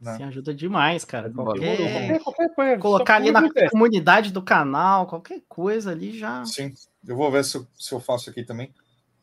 Né? 0.00 0.16
Sim, 0.16 0.24
ajuda 0.24 0.52
demais, 0.52 1.04
cara. 1.04 1.30
Qualquer... 1.30 1.76
Qualquer, 1.76 2.22
qualquer 2.22 2.54
coisa, 2.54 2.78
Colocar 2.78 3.16
ali 3.16 3.30
na 3.30 3.48
comunidade 3.70 4.30
do 4.30 4.42
canal, 4.42 5.06
qualquer 5.06 5.40
coisa 5.48 5.92
ali 5.92 6.18
já, 6.18 6.44
Sim, 6.44 6.74
eu 7.06 7.16
vou 7.16 7.30
ver 7.30 7.44
se 7.44 7.56
eu, 7.56 7.66
se 7.78 7.94
eu 7.94 8.00
faço 8.00 8.28
aqui 8.28 8.44
também. 8.44 8.70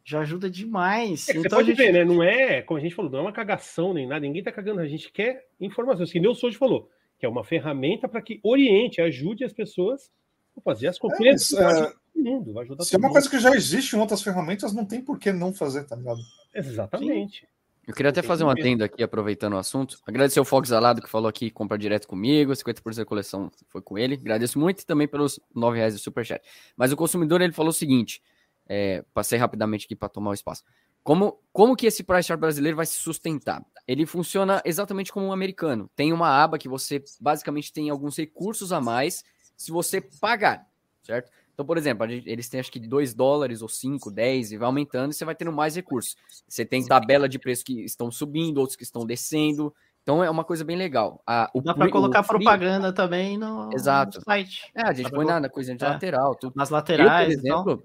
Já 0.04 0.20
ajuda 0.20 0.50
demais. 0.50 1.30
É 1.30 1.34
você 1.34 1.40
então 1.40 1.58
a 1.58 1.62
pode 1.62 1.68
gente... 1.70 1.78
ver, 1.78 1.94
né? 1.94 2.04
Não 2.04 2.22
é, 2.22 2.62
como 2.62 2.78
a 2.78 2.82
gente 2.82 2.94
falou, 2.94 3.10
não 3.10 3.20
é 3.20 3.22
uma 3.22 3.32
cagação 3.32 3.94
nem 3.94 4.06
nada, 4.06 4.22
ninguém 4.22 4.44
tá 4.44 4.52
cagando, 4.52 4.82
a 4.82 4.88
gente 4.88 5.12
quer 5.12 5.48
informações. 5.60 6.12
Que 6.12 6.20
o 6.28 6.36
Soji 6.36 6.58
falou, 6.58 6.90
que 7.18 7.26
é 7.26 7.30
uma 7.30 7.44
ferramenta 7.44 8.08
para 8.08 8.22
que 8.22 8.40
oriente, 8.44 9.02
ajude 9.02 9.44
as 9.44 9.54
pessoas 9.54 10.12
a 10.58 10.62
fazer 10.62 10.88
as 10.88 11.00
compras 11.00 11.54
é, 11.54 11.64
todo 11.64 11.94
mundo, 12.16 12.54
vai 12.54 12.64
ajudar 12.64 12.84
Se 12.84 12.96
é 12.96 12.98
uma 12.98 13.08
mundo. 13.08 13.14
coisa 13.14 13.30
que 13.30 13.40
já 13.40 13.56
existe 13.56 13.96
em 13.96 14.00
outras 14.00 14.22
ferramentas, 14.22 14.74
não 14.74 14.86
tem 14.86 15.02
por 15.02 15.18
que 15.18 15.32
não 15.32 15.54
fazer, 15.54 15.86
tá 15.86 15.96
ligado? 15.96 16.20
Exatamente. 16.54 17.48
Eu 17.86 17.94
queria 17.94 18.12
até 18.12 18.22
fazer 18.22 18.46
um 18.46 18.50
adendo 18.50 18.82
aqui, 18.82 19.04
aproveitando 19.04 19.54
o 19.54 19.58
assunto. 19.58 19.98
Agradecer 20.08 20.40
o 20.40 20.46
Fox 20.46 20.72
Alado, 20.72 21.02
que 21.02 21.10
falou 21.10 21.28
aqui, 21.28 21.50
compra 21.50 21.78
direto 21.78 22.08
comigo, 22.08 22.54
50% 22.54 22.96
da 22.96 23.06
coleção 23.06 23.52
foi 23.68 23.82
com 23.82 23.98
ele. 23.98 24.16
Agradeço 24.16 24.58
muito 24.58 24.82
e 24.82 24.86
também 24.86 25.06
pelos 25.06 25.38
9 25.54 25.78
reais 25.78 25.94
do 25.94 26.00
Superchat. 26.00 26.42
Mas 26.78 26.94
o 26.94 26.96
consumidor, 26.96 27.42
ele 27.42 27.52
falou 27.52 27.72
o 27.72 27.74
seguinte, 27.74 28.22
é, 28.68 29.04
passei 29.14 29.38
rapidamente 29.38 29.86
aqui 29.86 29.96
para 29.96 30.10
tomar 30.10 30.32
o 30.32 30.34
espaço. 30.34 30.64
Como, 31.04 31.38
como 31.52 31.76
que 31.76 31.86
esse 31.86 32.02
price 32.04 32.28
chart 32.28 32.40
brasileiro 32.40 32.78
vai 32.78 32.86
se 32.86 32.98
sustentar? 32.98 33.62
Ele 33.86 34.06
funciona 34.06 34.62
exatamente 34.64 35.12
como 35.12 35.26
um 35.26 35.34
americano. 35.34 35.90
Tem 35.96 36.14
uma 36.14 36.30
aba 36.30 36.58
que 36.58 36.70
você 36.70 37.04
basicamente 37.20 37.74
tem 37.74 37.90
alguns 37.90 38.16
recursos 38.18 38.72
a 38.72 38.80
mais 38.80 39.24
se 39.58 39.70
você 39.72 40.00
pagar, 40.00 40.66
certo? 41.04 41.30
Então, 41.54 41.66
por 41.66 41.78
exemplo, 41.78 42.06
eles 42.10 42.50
têm 42.50 42.60
acho 42.62 42.72
que 42.72 42.80
2 42.80 43.14
dólares 43.14 43.62
ou 43.62 43.68
5, 43.70 44.10
10 44.10 44.54
e 44.54 44.58
vai 44.58 44.66
aumentando 44.66 45.12
e 45.12 45.14
você 45.14 45.24
vai 45.26 45.36
tendo 45.36 45.52
mais 45.52 45.76
recursos. 45.76 46.16
Você 46.48 46.66
tem 46.66 46.84
tabela 46.86 47.30
de 47.30 47.38
preço 47.38 47.64
que 47.66 47.84
estão 47.84 48.10
subindo, 48.10 48.58
outros 48.58 48.76
que 48.76 48.84
estão 48.84 49.06
descendo. 49.06 49.72
Então 50.02 50.24
é 50.24 50.30
uma 50.30 50.44
coisa 50.44 50.64
bem 50.66 50.76
legal. 50.76 51.22
Dá 51.28 51.74
para 51.76 51.90
colocar 51.92 52.24
free- 52.24 52.40
propaganda 52.40 52.92
também 52.92 53.38
no, 53.38 53.70
Exato. 53.74 54.18
no 54.18 54.24
site. 54.24 54.72
É, 54.74 54.82
a 54.88 54.94
gente 54.94 55.12
põe 55.12 55.26
na, 55.26 55.40
na 55.42 55.50
coisa 55.50 55.76
de 55.76 55.84
É. 55.84 55.88
lateral. 55.90 56.34
Tudo. 56.36 56.54
Nas 56.56 56.70
Eu, 56.70 56.72
por 56.72 56.76
laterais. 56.78 57.34
então. 57.36 57.84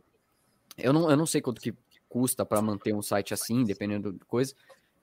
Eu 0.78 0.92
não, 0.92 1.10
eu 1.10 1.16
não 1.16 1.26
sei 1.26 1.40
quanto 1.40 1.60
que 1.60 1.74
custa 2.08 2.44
para 2.44 2.62
manter 2.62 2.94
um 2.94 3.02
site 3.02 3.34
assim, 3.34 3.64
dependendo 3.64 4.12
da 4.12 4.24
coisa. 4.26 4.54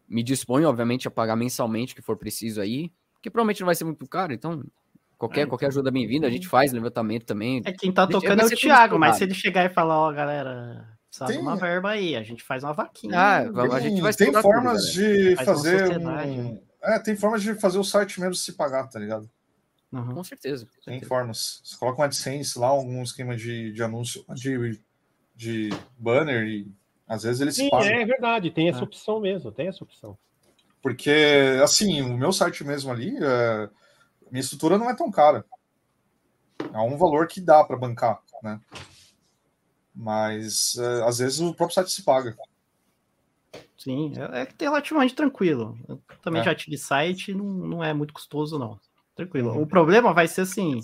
Me 0.08 0.24
disponho, 0.24 0.68
obviamente, 0.68 1.08
a 1.08 1.12
pagar 1.12 1.36
mensalmente 1.36 1.94
o 1.94 1.96
que 1.96 2.02
for 2.02 2.18
preciso 2.18 2.62
aí, 2.62 2.92
que 3.22 3.30
provavelmente 3.30 3.62
não 3.62 3.66
vai 3.66 3.76
ser 3.76 3.84
muito 3.86 4.08
caro, 4.08 4.34
então 4.34 4.64
qualquer, 5.18 5.42
É, 5.42 5.46
qualquer 5.46 5.68
ajuda 5.68 5.90
é 5.90 5.92
bem-vinda. 5.92 6.28
A 6.28 6.30
gente 6.32 6.48
faz 6.48 6.72
levantamento 6.72 7.26
também. 7.26 7.62
É 7.66 7.72
quem 7.72 7.92
tá 7.92 8.06
tocando 8.08 8.42
é 8.42 8.46
o 8.46 8.50
Thiago, 8.50 9.00
mas 9.00 9.18
se 9.18 9.24
ele 9.24 9.34
chegar 9.34 9.66
e 9.66 9.70
falar, 9.70 9.98
ó, 9.98 10.12
galera, 10.12 10.88
precisa 11.10 11.26
de 11.26 11.34
Tem- 11.34 11.42
uma 11.42 11.56
verba 11.56 11.90
aí, 11.92 12.16
a 12.16 12.24
gente 12.24 12.44
faz 12.44 12.64
uma 12.64 12.74
vaquinha. 12.74 13.18
Ah, 13.20 13.44
vamos- 13.52 13.74
a 13.74 13.80
gente 13.80 14.02
vai 14.02 14.14
tem 14.14 14.32
formas 14.34 14.82
tudo, 14.86 14.94
de 14.94 15.36
fazer 15.38 15.98
um... 16.00 16.04
né? 16.04 16.60
É, 16.84 17.00
tem 17.00 17.16
formas 17.16 17.42
de 17.42 17.56
fazer 17.56 17.80
o 17.80 17.84
site 17.84 18.20
mesmo 18.20 18.36
se 18.36 18.54
pagar, 18.54 18.88
tá 18.88 19.00
ligado? 19.00 19.28
Uhum. 19.92 20.14
Com 20.16 20.24
certeza. 20.24 20.66
com 20.66 20.72
Tem 20.74 20.82
certeza. 20.96 21.08
formas. 21.08 21.62
Você 21.64 21.78
coloca 21.78 22.02
um 22.02 22.04
AdSense 22.06 22.60
lá, 22.60 22.68
algum 22.68 23.02
esquema 23.02 23.36
de, 23.36 23.72
de 23.72 23.82
anúncio, 23.82 24.24
de, 24.36 24.80
de 25.36 25.70
banner 25.98 26.48
e 26.48 26.72
às 27.08 27.24
vezes 27.24 27.42
eles 27.42 27.56
Sim, 27.56 27.70
pagam. 27.70 27.88
é 27.88 28.06
verdade, 28.06 28.50
tem 28.52 28.70
essa 28.70 28.80
É. 28.80 28.84
opção 28.84 29.20
mesmo, 29.20 29.52
tem 29.52 29.68
essa 29.68 29.84
opção. 29.84 30.18
Porque, 30.82 31.12
assim, 31.64 32.02
o 32.02 32.18
meu 32.18 32.32
site 32.32 32.64
mesmo 32.64 32.92
ali, 32.92 33.16
é, 33.18 33.70
minha 34.32 34.42
estrutura 34.42 34.78
não 34.78 34.90
é 34.90 34.96
tão 34.96 35.12
cara. 35.12 35.46
É 36.74 36.78
um 36.80 36.98
valor 36.98 37.28
que 37.28 37.42
dá 37.42 37.64
para 37.64 37.78
bancar, 37.78 38.22
né? 38.42 38.60
Mas 39.94 40.78
é, 40.78 41.04
às 41.04 41.20
vezes 41.20 41.40
o 41.40 41.54
próprio 41.54 41.76
site 41.76 41.92
se 41.92 42.04
paga. 42.04 42.36
Sim, 43.78 44.14
é, 44.18 44.42
é 44.42 44.46
que 44.46 44.54
tem 44.56 44.68
relativamente 44.68 45.16
tranquilo. 45.16 45.78
Eu 45.88 46.02
também 46.22 46.42
É. 46.42 46.46
já 46.46 46.56
tive 46.56 46.78
site 46.78 47.34
não, 47.34 47.46
não 47.46 47.84
é 47.84 47.94
muito 47.94 48.14
custoso, 48.14 48.58
não. 48.60 48.80
Tranquilo. 49.16 49.52
Uhum. 49.52 49.62
O 49.62 49.68
problema 49.68 50.14
vai 50.14 50.28
ser 50.28 50.42
assim: 50.42 50.82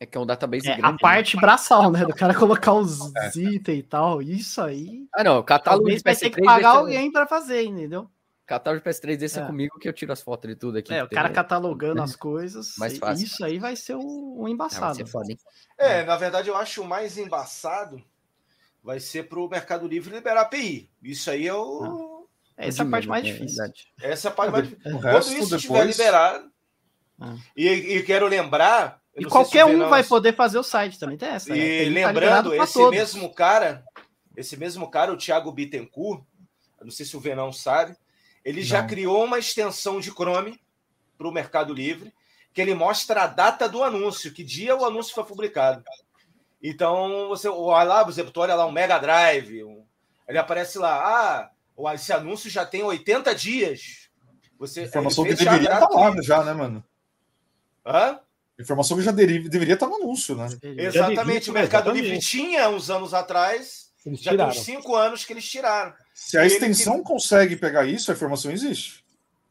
É 0.00 0.06
que 0.06 0.18
é 0.18 0.20
um 0.20 0.26
database 0.26 0.66
É, 0.68 0.72
grande. 0.72 0.86
a 0.86 0.92
né? 0.92 0.98
parte 1.00 1.36
braçal, 1.36 1.90
né? 1.90 2.04
Do 2.04 2.14
cara 2.14 2.34
colocar 2.34 2.72
os 2.72 2.98
itens 3.36 3.78
e 3.78 3.82
tal. 3.82 4.20
Isso 4.20 4.60
aí. 4.60 5.06
Ah, 5.14 5.22
não, 5.24 5.42
catálogo 5.42 5.84
Talvez 5.84 6.02
de 6.02 6.04
vai 6.04 6.16
ter 6.16 6.30
PS3 6.30 6.34
que 6.34 6.42
pagar 6.42 6.56
deixa- 6.72 6.78
alguém 6.78 7.12
pra 7.12 7.26
fazer, 7.26 7.62
entendeu? 7.64 8.10
Catálogo 8.46 8.82
de 8.84 8.90
PS3 8.90 9.16
desse 9.16 9.38
é. 9.38 9.42
É. 9.42 9.46
comigo 9.46 9.78
que 9.78 9.88
eu 9.88 9.92
tiro 9.92 10.12
as 10.12 10.20
fotos 10.20 10.50
de 10.50 10.56
tudo 10.56 10.76
aqui. 10.78 10.92
É, 10.92 11.02
o 11.02 11.08
cara 11.08 11.28
tem. 11.28 11.34
catalogando 11.36 12.02
as 12.02 12.14
coisas. 12.16 12.74
Mais 12.76 12.98
fácil. 12.98 13.24
Isso 13.24 13.42
aí 13.44 13.58
vai 13.58 13.74
ser 13.76 13.94
um, 13.96 14.42
um 14.42 14.46
Ah, 14.46 14.50
embaçado. 14.50 14.96
ser 14.96 15.06
foda? 15.06 15.34
É, 15.78 16.04
na 16.04 16.16
verdade, 16.16 16.48
eu 16.48 16.56
acho 16.56 16.82
o 16.82 16.86
mais 16.86 17.16
embaçado 17.16 18.02
vai 18.82 19.00
ser 19.00 19.28
para 19.28 19.38
o 19.40 19.48
Mercado 19.48 19.86
Livre 19.88 20.14
liberar 20.14 20.42
API. 20.42 20.90
Isso 21.02 21.30
aí 21.30 21.46
é 21.48 21.54
o. 21.54 22.26
Essa 22.56 22.82
é 22.82 22.86
a 22.86 22.90
parte 22.90 23.08
mais 23.08 23.24
É 23.24 23.32
difícil. 23.32 23.64
Essa 24.02 24.28
é 24.28 24.30
a 24.30 24.34
parte 24.34 24.52
mais 24.52 24.68
difícil. 24.68 25.00
Quando 25.00 25.18
isso 25.22 25.56
estiver 25.56 25.78
depois. 25.78 25.96
liberado. 25.96 26.50
Ah. 27.18 27.36
E, 27.56 27.66
e 27.68 28.02
quero 28.02 28.26
lembrar. 28.26 29.00
E 29.16 29.24
qualquer 29.24 29.64
um 29.64 29.88
vai 29.88 30.02
poder 30.02 30.34
fazer 30.34 30.58
o 30.58 30.62
site 30.62 30.98
também. 30.98 31.16
Tem 31.16 31.28
essa. 31.28 31.50
né? 31.50 31.56
E 31.56 31.60
Tem 31.60 31.94
que 31.94 32.00
tá 32.00 32.06
lembrando, 32.08 32.50
pra 32.50 32.64
esse 32.64 32.72
todos. 32.74 32.90
mesmo 32.98 33.32
cara, 33.32 33.84
esse 34.36 34.56
mesmo 34.56 34.90
cara, 34.90 35.12
o 35.12 35.16
Thiago 35.16 35.52
Bittencourt, 35.52 36.22
não 36.82 36.90
sei 36.90 37.06
se 37.06 37.16
o 37.16 37.20
Venão 37.20 37.52
sabe, 37.52 37.96
ele 38.44 38.62
já 38.62 38.80
Não. 38.82 38.88
criou 38.88 39.24
uma 39.24 39.38
extensão 39.38 40.00
de 40.00 40.10
Chrome 40.10 40.60
para 41.16 41.28
o 41.28 41.32
Mercado 41.32 41.72
Livre, 41.72 42.12
que 42.52 42.60
ele 42.60 42.74
mostra 42.74 43.22
a 43.22 43.26
data 43.26 43.68
do 43.68 43.82
anúncio, 43.84 44.32
que 44.32 44.42
dia 44.44 44.76
o 44.76 44.84
anúncio 44.84 45.14
foi 45.14 45.24
publicado. 45.24 45.82
Então, 46.62 47.28
você 47.28 47.48
olha 47.48 47.84
lá, 47.84 48.04
por 48.04 48.10
exemplo, 48.10 48.32
tu 48.32 48.40
olha 48.40 48.54
lá 48.54 48.66
um 48.66 48.72
Mega 48.72 48.98
Drive, 48.98 49.62
um- 49.64 49.84
ele 50.28 50.38
aparece 50.38 50.78
lá, 50.78 50.96
ah, 50.96 51.50
o- 51.76 51.88
esse 51.90 52.12
anúncio 52.12 52.48
já 52.50 52.64
tem 52.66 52.82
80 52.82 53.34
dias. 53.34 54.08
Você, 54.58 54.84
Informação 54.84 55.24
que 55.24 55.30
já 55.36 55.36
deveria 55.52 55.74
estar 55.74 55.80
lá 55.80 55.88
gratuito. 55.88 56.22
já, 56.22 56.42
né, 56.44 56.52
mano? 56.54 56.82
Hã? 57.86 58.18
Informação 58.58 58.96
que 58.96 59.02
já 59.02 59.10
deriva- 59.10 59.48
deveria 59.48 59.74
estar 59.74 59.86
no 59.88 59.96
anúncio, 59.96 60.36
né? 60.36 60.46
Exatamente, 60.62 61.50
o 61.50 61.52
Mercado 61.52 61.88
exatamente. 61.90 62.02
Livre 62.04 62.18
tinha 62.20 62.68
uns 62.68 62.88
anos 62.88 63.12
atrás, 63.12 63.90
Eles 64.06 64.20
já 64.20 64.30
tem 64.30 64.38
tiraram. 64.38 64.50
uns 64.52 64.60
cinco 64.64 64.94
anos 64.94 65.24
que 65.24 65.32
eles 65.32 65.44
tiraram. 65.48 65.92
Se 66.14 66.38
a 66.38 66.44
Ele 66.44 66.54
extensão 66.54 67.02
consegue 67.02 67.56
pegar 67.56 67.84
isso, 67.84 68.10
a 68.10 68.14
informação 68.14 68.52
existe. 68.52 69.02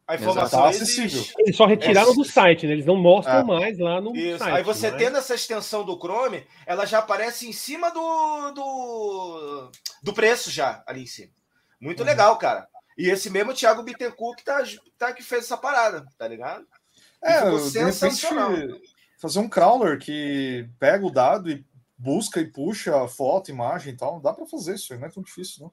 A 0.07 0.15
Exato. 0.15 0.29
informação 0.31 0.61
Tá 0.63 0.69
existe. 0.69 1.01
acessível. 1.01 1.33
Eles 1.39 1.55
só 1.55 1.65
retiraram 1.65 2.11
É. 2.11 2.15
do 2.15 2.23
site, 2.25 2.65
né? 2.67 2.73
Eles 2.73 2.85
não 2.85 2.95
mostram 2.97 3.39
É. 3.39 3.43
mais 3.43 3.77
lá 3.79 3.99
no 4.01 4.15
Isso. 4.15 4.37
site. 4.39 4.55
Aí 4.57 4.63
você 4.63 4.91
né? 4.91 4.97
tendo 4.97 5.17
essa 5.17 5.33
extensão 5.35 5.83
do 5.85 5.97
Chrome, 5.97 6.45
ela 6.65 6.85
já 6.85 6.99
aparece 6.99 7.47
em 7.47 7.53
cima 7.53 7.89
do, 7.89 8.51
do, 8.51 9.71
do 10.01 10.13
preço 10.13 10.49
já, 10.51 10.83
ali 10.87 11.03
em 11.03 11.07
cima. 11.07 11.31
Muito 11.79 12.01
Uhum. 12.01 12.05
legal, 12.05 12.37
cara. 12.37 12.67
E 12.97 13.09
esse 13.09 13.29
mesmo 13.29 13.53
Thiago 13.53 13.81
Bittencourt 13.83 14.37
que, 14.37 14.45
tá, 14.45 14.63
tá, 14.97 15.11
que 15.13 15.23
fez 15.23 15.45
essa 15.45 15.57
parada, 15.57 16.05
tá 16.17 16.27
ligado? 16.27 16.65
É, 17.23 17.35
ficou 17.39 17.57
de 17.57 17.79
repente, 17.79 17.95
sensacional. 17.95 18.51
Fazer 19.23 19.39
um 19.39 19.47
crawler 19.47 19.97
que 19.97 20.69
pega 20.77 21.05
o 21.05 21.09
dado 21.09 21.49
e 21.49 21.65
busca 21.97 22.41
e 22.41 22.45
puxa 22.51 23.07
foto, 23.07 23.49
imagem 23.49 23.93
e 23.93 23.97
tal. 23.97 24.19
Dá 24.19 24.33
pra 24.33 24.45
fazer 24.45 24.75
isso, 24.75 24.93
não 24.97 25.07
é 25.07 25.09
tão 25.09 25.23
difícil, 25.23 25.63
não. 25.63 25.71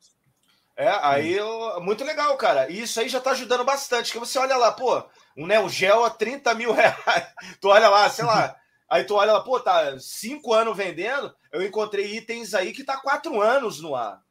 É, 0.76 0.88
aí 1.02 1.32
eu- 1.32 1.80
muito 1.80 2.04
legal, 2.04 2.36
cara. 2.36 2.70
E 2.70 2.80
isso 2.80 3.00
aí 3.00 3.08
já 3.08 3.20
tá 3.20 3.32
ajudando 3.32 3.64
bastante. 3.64 4.12
Que 4.12 4.20
você 4.20 4.38
olha 4.38 4.56
lá, 4.56 4.70
pô, 4.70 5.02
um 5.36 5.44
Neo 5.46 5.68
Geo 5.68 6.04
a 6.04 6.10
30 6.10 6.54
mil 6.54 6.70
reais. 6.72 7.26
Tu 7.60 7.66
olha 7.68 7.88
lá, 7.88 8.08
sei 8.08 8.24
lá. 8.24 8.56
Aí 8.88 9.02
tu 9.04 9.14
olha 9.16 9.32
lá, 9.32 9.40
pô, 9.42 9.58
tá 9.58 9.98
cinco 9.98 10.54
anos 10.54 10.76
vendendo. 10.76 11.34
Eu 11.52 11.62
encontrei 11.66 12.16
itens 12.16 12.54
aí 12.54 12.72
que 12.72 12.84
tá 12.84 12.96
quatro 12.98 13.40
anos 13.40 13.80
no 13.80 13.96
ar. 13.96 14.22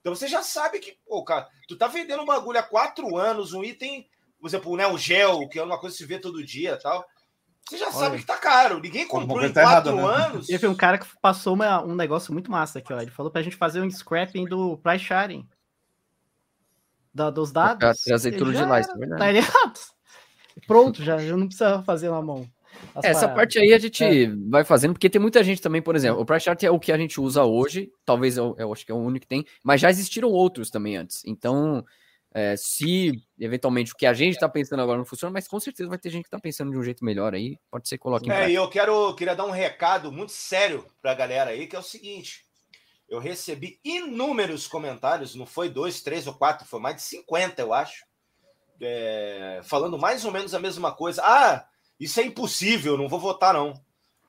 Então 0.00 0.14
você 0.14 0.26
já 0.26 0.42
sabe 0.42 0.80
que, 0.80 0.96
pô, 1.06 1.22
cara, 1.22 1.46
tu 1.68 1.76
tá 1.76 1.86
vendendo 1.88 2.22
um 2.22 2.26
bagulho 2.26 2.58
há 2.58 2.62
quatro 2.62 3.16
anos, 3.16 3.52
um 3.52 3.62
item, 3.62 4.08
por 4.40 4.48
exemplo, 4.48 4.72
o 4.72 4.76
Neo 4.76 4.96
Geo, 4.98 5.46
que 5.48 5.58
é 5.58 5.62
uma 5.62 5.78
coisa 5.78 5.94
que 5.94 6.02
se 6.02 6.08
vê 6.08 6.18
todo 6.18 6.44
dia 6.44 6.76
tal. 6.82 7.06
Você 7.68 7.78
já 7.78 7.90
sabe 7.92 8.06
Olha. 8.12 8.18
que 8.18 8.26
tá 8.26 8.36
caro. 8.36 8.80
Ninguém 8.80 9.06
comprou 9.06 9.42
em 9.44 9.52
tá 9.52 9.62
errado, 9.62 9.90
quatro 9.92 10.06
né? 10.08 10.26
anos. 10.26 10.46
Teve 10.46 10.66
um 10.66 10.74
cara 10.74 10.98
que 10.98 11.06
passou 11.20 11.54
uma- 11.54 11.82
um 11.82 11.94
negócio 11.94 12.32
muito 12.32 12.50
massa 12.50 12.80
aqui, 12.80 12.92
ó. 12.92 13.00
Ele 13.00 13.10
falou 13.10 13.30
pra 13.30 13.40
gente 13.42 13.56
fazer 13.56 13.80
um 13.80 13.90
scrapping 13.90 14.44
do 14.46 14.76
price 14.78 15.04
sharing. 15.04 15.46
Da, 17.14 17.30
dos 17.30 17.52
dados. 17.52 18.02
Trazer 18.04 18.32
tudo 18.32 18.52
de 18.52 18.64
lá, 18.64 18.80
isso 18.80 18.90
é 18.90 18.96
verdade. 18.98 19.20
Tá 19.20 19.30
ligado? 19.32 19.80
Pronto, 20.66 21.02
já, 21.02 21.18
já 21.18 21.36
não 21.36 21.46
precisa 21.46 21.82
fazer 21.82 22.10
na 22.10 22.20
mão. 22.22 22.46
as 22.94 23.04
Essa 23.04 23.20
paradas. 23.20 23.36
parte 23.36 23.58
aí 23.58 23.72
a 23.72 23.78
gente 23.78 24.26
vai 24.50 24.64
fazendo, 24.64 24.92
porque 24.94 25.08
tem 25.10 25.20
muita 25.20 25.42
gente 25.44 25.60
também, 25.62 25.80
por 25.82 25.94
exemplo, 25.94 26.20
o 26.20 26.26
Price 26.26 26.44
Chart 26.44 26.62
é 26.62 26.70
o 26.70 26.80
que 26.80 26.90
a 26.92 26.96
gente 26.98 27.20
usa 27.20 27.44
hoje, 27.44 27.90
talvez 28.04 28.36
eu, 28.36 28.54
eu 28.58 28.72
acho 28.72 28.84
que 28.84 28.92
é 28.92 28.94
o 28.94 28.98
único 28.98 29.20
que 29.20 29.26
tem, 29.28 29.44
mas 29.62 29.80
já 29.80 29.90
existiram 29.90 30.28
outros 30.30 30.70
também 30.70 30.96
antes. 30.96 31.22
Então, 31.26 31.84
é, 32.34 32.54
se 32.56 33.22
eventualmente 33.38 33.92
o 33.92 33.96
que 33.96 34.06
a 34.06 34.14
gente 34.14 34.38
tá 34.38 34.48
pensando 34.48 34.80
agora 34.80 34.98
não 34.98 35.04
funciona, 35.04 35.32
mas 35.32 35.46
com 35.46 35.60
certeza 35.60 35.88
vai 35.88 35.98
ter 35.98 36.10
gente 36.10 36.24
que 36.24 36.30
tá 36.30 36.38
pensando 36.38 36.70
de 36.70 36.78
um 36.78 36.82
jeito 36.82 37.04
melhor 37.04 37.34
aí, 37.34 37.58
pode 37.70 37.88
ser 37.88 37.98
que 37.98 38.02
coloque 38.02 38.30
É, 38.30 38.50
e 38.50 38.54
eu 38.54 38.68
quero 38.68 39.14
queria 39.14 39.36
dar 39.36 39.44
um 39.44 39.50
recado 39.50 40.10
muito 40.10 40.32
sério 40.32 40.86
pra 41.00 41.14
galera 41.14 41.50
aí, 41.50 41.66
que 41.66 41.76
é 41.76 41.78
o 41.78 41.82
seguinte. 41.82 42.44
Eu 43.06 43.18
recebi 43.18 43.78
inúmeros 43.84 44.66
comentários, 44.66 45.34
não 45.34 45.44
foi 45.44 45.68
dois, 45.68 46.00
três 46.00 46.26
ou 46.26 46.32
quatro, 46.32 46.66
foi 46.66 46.80
mais 46.80 46.96
de 46.96 47.02
50, 47.02 47.60
eu 47.60 47.74
acho. 47.74 48.04
é, 48.80 49.60
falando 49.64 49.98
mais 49.98 50.24
ou 50.24 50.32
menos 50.32 50.54
a 50.54 50.58
mesma 50.58 50.92
coisa. 50.92 51.22
Ah, 51.22 51.66
isso 52.00 52.18
é 52.18 52.24
impossível, 52.24 52.96
não 52.96 53.08
vou 53.08 53.20
votar, 53.20 53.52
não. 53.52 53.74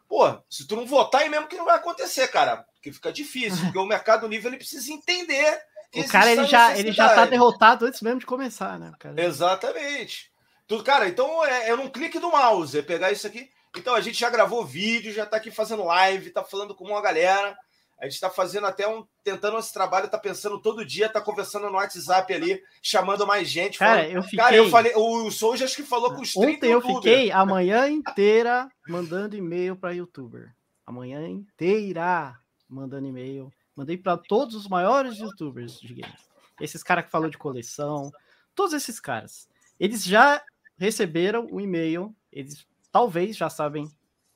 Pô, 0.07 0.37
se 0.49 0.67
tu 0.67 0.75
não 0.75 0.85
votar, 0.85 1.23
é 1.23 1.29
mesmo 1.29 1.47
que 1.47 1.55
não 1.55 1.65
vai 1.65 1.77
acontecer, 1.77 2.27
cara. 2.27 2.57
Porque 2.73 2.91
fica 2.91 3.11
difícil, 3.13 3.63
porque 3.63 3.79
o 3.79 3.85
Mercado 3.85 4.27
Livre 4.27 4.49
ele 4.49 4.57
precisa 4.57 4.91
entender. 4.91 5.59
O 5.95 6.07
cara, 6.09 6.31
ele 6.31 6.45
já, 6.45 6.77
ele 6.77 6.91
já 6.91 7.09
tá 7.15 7.25
derrotado 7.25 7.85
antes 7.85 8.01
mesmo 8.01 8.19
de 8.19 8.25
começar, 8.25 8.79
né? 8.79 8.91
Cara? 8.99 9.21
Exatamente. 9.23 10.31
Tu, 10.67 10.81
cara, 10.83 11.07
então 11.07 11.45
é, 11.45 11.69
é 11.69 11.75
num 11.75 11.89
clique 11.89 12.19
do 12.19 12.31
mouse, 12.31 12.77
é 12.77 12.81
pegar 12.81 13.11
isso 13.11 13.27
aqui. 13.27 13.49
Então 13.75 13.93
a 13.95 14.01
gente 14.01 14.19
já 14.19 14.29
gravou 14.29 14.65
vídeo, 14.65 15.11
já 15.13 15.25
tá 15.25 15.37
aqui 15.37 15.51
fazendo 15.51 15.83
live, 15.83 16.29
tá 16.31 16.43
falando 16.43 16.73
com 16.75 16.85
uma 16.85 17.01
galera. 17.01 17.55
A 17.99 18.05
gente 18.09 18.19
tá 18.19 18.29
fazendo 18.29 18.65
até 18.67 18.87
um. 18.87 19.05
tentando 19.23 19.57
esse 19.57 19.71
trabalho, 19.71 20.09
tá 20.09 20.17
pensando 20.17 20.59
todo 20.61 20.85
dia, 20.85 21.07
tá 21.07 21.21
conversando 21.21 21.67
no 21.67 21.73
WhatsApp 21.77 22.33
ali, 22.33 22.61
chamando 22.81 23.25
mais 23.25 23.47
gente. 23.47 23.79
Cara, 23.79 24.01
falando- 24.01 24.15
eu 24.15 24.23
fiquei. 24.23 24.39
Cara, 24.39 24.55
eu 24.55 24.69
falei, 24.69 24.93
o 24.95 25.31
Souja 25.31 25.63
acho 25.65 25.75
que 25.75 25.83
falou 25.83 26.13
com 26.13 26.21
os 26.21 26.33
30 26.33 26.47
Ontem 26.55 26.67
eu 26.67 26.71
youtubers. 26.79 26.97
fiquei 27.03 27.31
a 27.31 27.45
manhã 27.45 27.87
inteira 27.89 28.67
mandando 28.89 29.35
e-mail 29.37 29.75
para 29.75 29.91
youtuber. 29.93 30.51
A 30.85 30.91
manhã 30.91 31.25
inteira 31.27 32.35
mandando 32.69 33.07
e-mail. 33.07 33.51
Mandei 33.75 33.97
para 33.97 34.17
todos 34.17 34.55
os 34.55 34.67
maiores 34.67 35.17
youtubers 35.17 35.79
de 35.79 35.95
games. 35.95 36.29
Esses 36.59 36.83
caras 36.83 37.05
que 37.05 37.11
falou 37.11 37.29
de 37.29 37.37
coleção, 37.37 38.11
todos 38.53 38.73
esses 38.73 38.99
caras. 38.99 39.47
Eles 39.79 40.03
já 40.03 40.43
receberam 40.77 41.47
o 41.51 41.59
e-mail, 41.59 42.15
eles 42.31 42.67
talvez 42.91 43.35
já 43.35 43.49
sabem 43.49 43.89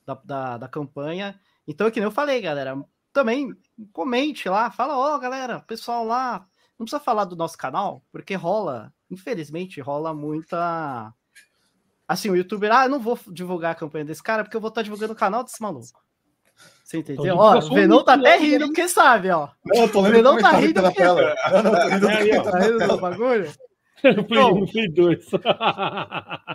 da, 0.05 0.15
da, 0.23 0.57
da 0.57 0.67
campanha. 0.67 1.39
Então, 1.67 1.88
é 1.88 1.91
que 1.91 1.99
nem 1.99 2.07
eu 2.07 2.11
falei, 2.11 2.41
galera, 2.41 2.83
também 3.13 3.55
comente 3.91 4.47
lá, 4.49 4.71
fala, 4.71 4.97
ó, 4.97 5.17
galera, 5.19 5.59
pessoal 5.61 6.03
lá, 6.05 6.47
não 6.77 6.85
precisa 6.85 6.99
falar 6.99 7.25
do 7.25 7.35
nosso 7.35 7.57
canal, 7.57 8.03
porque 8.11 8.35
rola, 8.35 8.93
infelizmente, 9.09 9.81
rola 9.81 10.13
muita. 10.13 11.13
Assim, 12.07 12.29
o 12.29 12.35
youtuber, 12.35 12.71
ah, 12.71 12.85
eu 12.85 12.89
não 12.89 12.99
vou 12.99 13.19
divulgar 13.27 13.71
a 13.71 13.75
campanha 13.75 14.05
desse 14.05 14.23
cara 14.23 14.43
porque 14.43 14.55
eu 14.55 14.61
vou 14.61 14.69
estar 14.69 14.81
divulgando 14.81 15.13
o 15.13 15.15
canal 15.15 15.43
desse 15.43 15.61
maluco. 15.61 16.06
Você 16.88 16.99
entendeu? 16.99 17.35
Ó, 17.35 17.57
o 17.57 17.73
Venom 17.73 18.01
tá 18.01 18.13
até 18.13 18.38
rindo 18.38 18.63
aí. 18.63 18.69
porque 18.69 18.88
sabe, 18.88 19.29
ó. 19.29 19.49
Não, 19.65 19.81
eu 19.81 19.91
tô 19.91 19.99
lendo 19.99 20.19
o 20.19 20.21
não 20.23 20.38
tá 20.38 20.51
comentário 20.51 20.67
rindo 20.67 20.81
na 20.81 20.88
porque- 20.89 21.01
tela. 21.03 21.35
Não, 21.51 21.63
não, 21.63 21.99
tô 21.99 22.07
o 22.07 22.09
É 22.09 22.41
Tá 22.51 22.59
rindo 22.59 22.88
do 22.88 22.97
bagulho? 22.97 23.51
Então- 24.05 24.65
Play 24.67 24.88
2. 24.93 25.29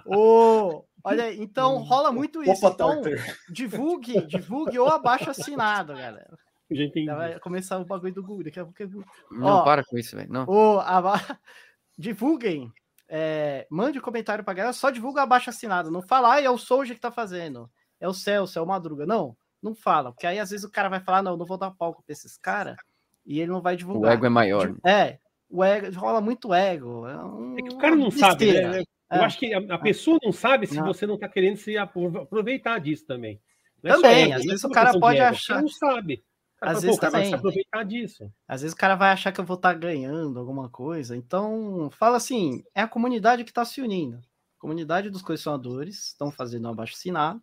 Ô, 0.07 0.85
olha, 1.05 1.25
aí, 1.25 1.39
então 1.41 1.77
rola 1.79 2.11
muito 2.13 2.43
isso. 2.43 2.67
Opa, 2.67 2.75
Então, 2.75 3.03
divulgue, 3.51 4.23
divulgue 4.27 4.79
ou 4.79 4.89
abaixo 4.89 5.31
assinado, 5.31 5.93
galera. 5.95 6.39
Já 6.71 6.85
entendi. 6.85 7.07
Já 7.07 7.15
vai 7.15 7.39
começar 7.41 7.79
o 7.79 7.85
bagulho 7.85 8.15
do 8.15 8.23
Google. 8.23 8.45
Daqui 8.45 8.59
a 8.61 8.65
pouco 8.65 8.83
é 8.83 8.87
Google. 8.87 9.05
Não, 9.31 9.47
Ó, 9.47 9.63
para 9.63 9.85
com 9.85 9.99
isso, 9.99 10.17
velho. 10.17 10.33
Não. 10.33 10.45
Ô, 10.49 10.81
aba- 10.81 11.21
divulguem. 11.99 12.73
é, 13.09 13.67
mande 13.71 13.99
um 13.99 14.03
comentário 14.03 14.43
pra 14.43 14.55
galera, 14.55 14.73
só 14.73 14.89
divulga 14.89 15.21
abaixo 15.23 15.51
assinado. 15.51 15.91
Não 15.91 16.01
fala, 16.01 16.33
ah, 16.35 16.41
é 16.41 16.49
o 16.49 16.57
Souja 16.57 16.95
que 16.95 17.01
tá 17.01 17.11
fazendo. 17.13 17.69
É 18.01 18.09
o 18.09 18.15
Celso, 18.15 18.59
é 18.59 18.63
o 18.63 18.67
Madruga. 18.67 19.05
Não, 19.05 19.37
não 19.63 19.75
fala. 19.75 20.11
Porque 20.13 20.27
aí 20.27 20.39
às 20.39 20.51
vezes 20.51 20.65
o 20.65 20.71
cara 20.71 20.89
vai 20.89 21.01
falar, 21.01 21.23
não, 21.23 21.37
não 21.37 21.47
vou 21.47 21.57
dar 21.59 21.71
palco 21.71 22.03
pra 22.03 22.13
esses 22.13 22.37
caras. 22.37 22.77
E 23.25 23.41
ele 23.41 23.51
não 23.53 23.61
vai 23.63 23.75
O 23.75 23.77
divulgar. 23.77 24.13
ego 24.15 24.27
é 24.27 24.29
maior. 24.29 24.69
né? 24.71 24.77
É, 24.85 25.19
o 25.49 25.63
ego, 25.63 25.97
rola 25.99 26.21
muito 26.21 26.53
ego. 26.53 27.07
É, 27.07 27.17
um- 27.25 27.59
É 27.59 27.63
que 27.63 27.75
o 27.75 27.79
cara 27.79 27.95
não 27.95 28.11
sabe, 28.11 28.53
né? 28.53 28.81
Eu 29.11 29.19
É. 29.19 29.25
acho 29.25 29.39
que 29.39 29.53
a, 29.55 29.59
a 29.75 29.79
pessoa 29.79 30.19
não 30.23 30.33
sabe 30.33 30.67
se 30.67 30.75
Não. 30.77 30.87
você 30.87 31.07
não 31.07 31.19
tá 31.19 31.29
querendo 31.29 31.57
se 31.59 31.77
apro- 31.77 32.23
aproveitar 32.23 32.79
disso 32.81 33.05
também. 33.07 33.41
Não 33.83 33.91
é 33.91 33.95
Também, 33.95 34.23
ego, 34.25 34.35
às 34.35 34.41
é 34.43 34.47
vezes 34.47 34.65
o 34.65 34.71
cara 34.71 34.99
pode 34.99 35.19
ego, 35.19 35.27
achar- 35.29 35.53
O 35.53 35.57
cara 35.57 35.63
não 35.63 35.69
sabe. 35.69 36.15
O 36.57 36.61
cara 36.65 36.73
Às 36.73 36.83
vezes 36.83 36.91
Pô, 36.91 36.97
o 36.97 37.01
cara 37.01 37.11
vai 37.13 37.25
se 37.25 37.31
também. 37.31 37.39
aproveitar 37.39 37.83
disso. 37.85 38.33
Às 38.49 38.63
vezes 38.63 38.75
o 38.75 38.79
cara 38.79 38.95
vai 38.95 39.11
achar 39.11 39.33
que 39.33 39.41
eu 39.41 39.45
vou 39.45 39.57
estar 39.57 39.75
ganhando 39.75 40.39
alguma 40.39 40.69
coisa. 40.71 41.17
Então, 41.17 41.91
fala 41.93 42.17
assim: 42.17 42.63
é 42.75 42.81
a 42.83 42.89
comunidade 42.89 43.43
que 43.45 43.51
está 43.51 43.65
se 43.65 43.81
unindo. 43.83 44.17
A 44.57 44.61
comunidade 44.61 45.11
dos 45.11 45.23
colecionadores 45.23 46.07
estão 46.09 46.31
fazendo 46.31 46.67
um 46.69 46.71
abaixo 46.71 46.95
assinado, 46.95 47.43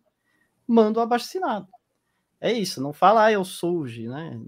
manda 0.66 0.98
um 0.98 1.02
abaixo 1.02 1.26
assinado. 1.26 1.68
É 2.40 2.52
isso, 2.52 2.80
não 2.82 2.92
fala, 2.92 3.24
ah, 3.24 3.32
eu 3.32 3.44
G, 3.44 4.08
né? 4.08 4.38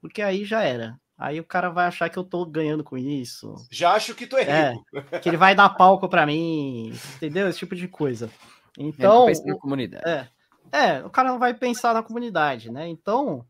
Porque 0.00 0.20
aí 0.22 0.44
já 0.44 0.62
era. 0.62 0.98
Aí 1.16 1.40
o 1.40 1.44
cara 1.44 1.68
vai 1.70 1.86
achar 1.86 2.08
que 2.08 2.16
eu 2.18 2.22
tô 2.22 2.44
ganhando 2.44 2.84
com 2.84 2.96
isso. 2.96 3.54
Já 3.70 3.92
acho 3.94 4.14
que 4.14 4.26
tu 4.26 4.36
é 4.36 4.42
É, 4.42 4.70
rico. 4.72 5.20
que 5.20 5.28
ele 5.28 5.36
vai 5.36 5.54
dar 5.54 5.68
palco 5.70 6.08
para 6.08 6.24
mim, 6.26 6.92
entendeu? 7.16 7.48
Esse 7.48 7.58
tipo 7.58 7.74
de 7.74 7.88
coisa. 7.88 8.26
É, 8.78 8.82
Então, 8.82 9.26
pensa 9.26 9.44
na 9.44 9.56
comunidade. 9.58 10.08
é. 10.08 10.28
É, 10.70 11.02
o 11.02 11.08
cara 11.08 11.30
não 11.30 11.38
vai 11.38 11.54
pensar 11.54 11.94
na 11.94 12.02
comunidade, 12.02 12.70
né? 12.70 12.86
Então, 12.86 13.42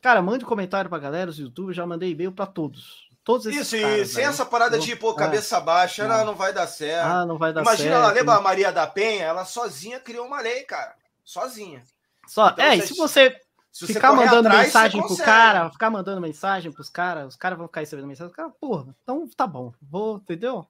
cara, 0.00 0.22
mande 0.22 0.44
comentário 0.44 0.88
pra 0.88 0.98
galera, 0.98 1.28
os 1.28 1.38
youtubers, 1.38 1.76
já 1.76 1.84
mandei 1.86 2.10
e-mail 2.12 2.30
pra 2.32 2.46
todos. 2.46 3.08
Todos 3.24 3.46
esses 3.46 3.72
Isso, 3.72 3.82
caras, 3.82 3.98
e 4.10 4.12
sem 4.14 4.24
né? 4.24 4.30
essa 4.30 4.46
parada 4.46 4.78
de, 4.78 4.96
pô, 4.96 5.10
É. 5.10 5.16
cabeça 5.16 5.60
baixa, 5.60 6.06
Não. 6.08 6.18
não, 6.18 6.26
não 6.26 6.34
vai 6.36 6.52
dar 6.54 6.66
certo. 6.66 7.04
Ah, 7.06 7.26
não 7.26 7.36
vai 7.36 7.52
dar 7.52 7.60
Imagina, 7.62 7.90
certo. 7.90 8.04
ela 8.04 8.12
lembra 8.12 8.34
a 8.36 8.40
Maria 8.40 8.72
da 8.72 8.86
Penha, 8.86 9.24
ela 9.24 9.44
sozinha 9.44 10.00
criou 10.00 10.24
uma 10.26 10.40
lei, 10.40 10.62
cara. 10.62 10.94
Sozinha. 11.24 11.82
Só, 12.26 12.50
Então, 12.50 12.64
é, 12.64 12.76
e 12.76 12.78
vocês- 12.78 12.88
se 12.88 12.96
você 12.96 13.40
Se 13.72 13.86
você 13.86 13.94
ficar 13.94 14.12
mandando 14.12 14.48
atrás, 14.48 14.66
mensagem 14.66 15.00
você 15.00 15.14
pro 15.16 15.24
cara, 15.24 15.70
ficar 15.70 15.90
mandando 15.90 16.20
mensagem 16.20 16.72
pros 16.72 16.88
caras, 16.88 17.28
os 17.28 17.36
caras 17.36 17.56
vão 17.58 17.66
ficar 17.68 17.80
recebendo 17.80 18.06
mensagem, 18.08 18.32
cara, 18.34 18.50
porra, 18.50 18.94
então 19.02 19.28
tá 19.36 19.46
bom, 19.46 19.72
vou, 19.80 20.16
entendeu? 20.16 20.66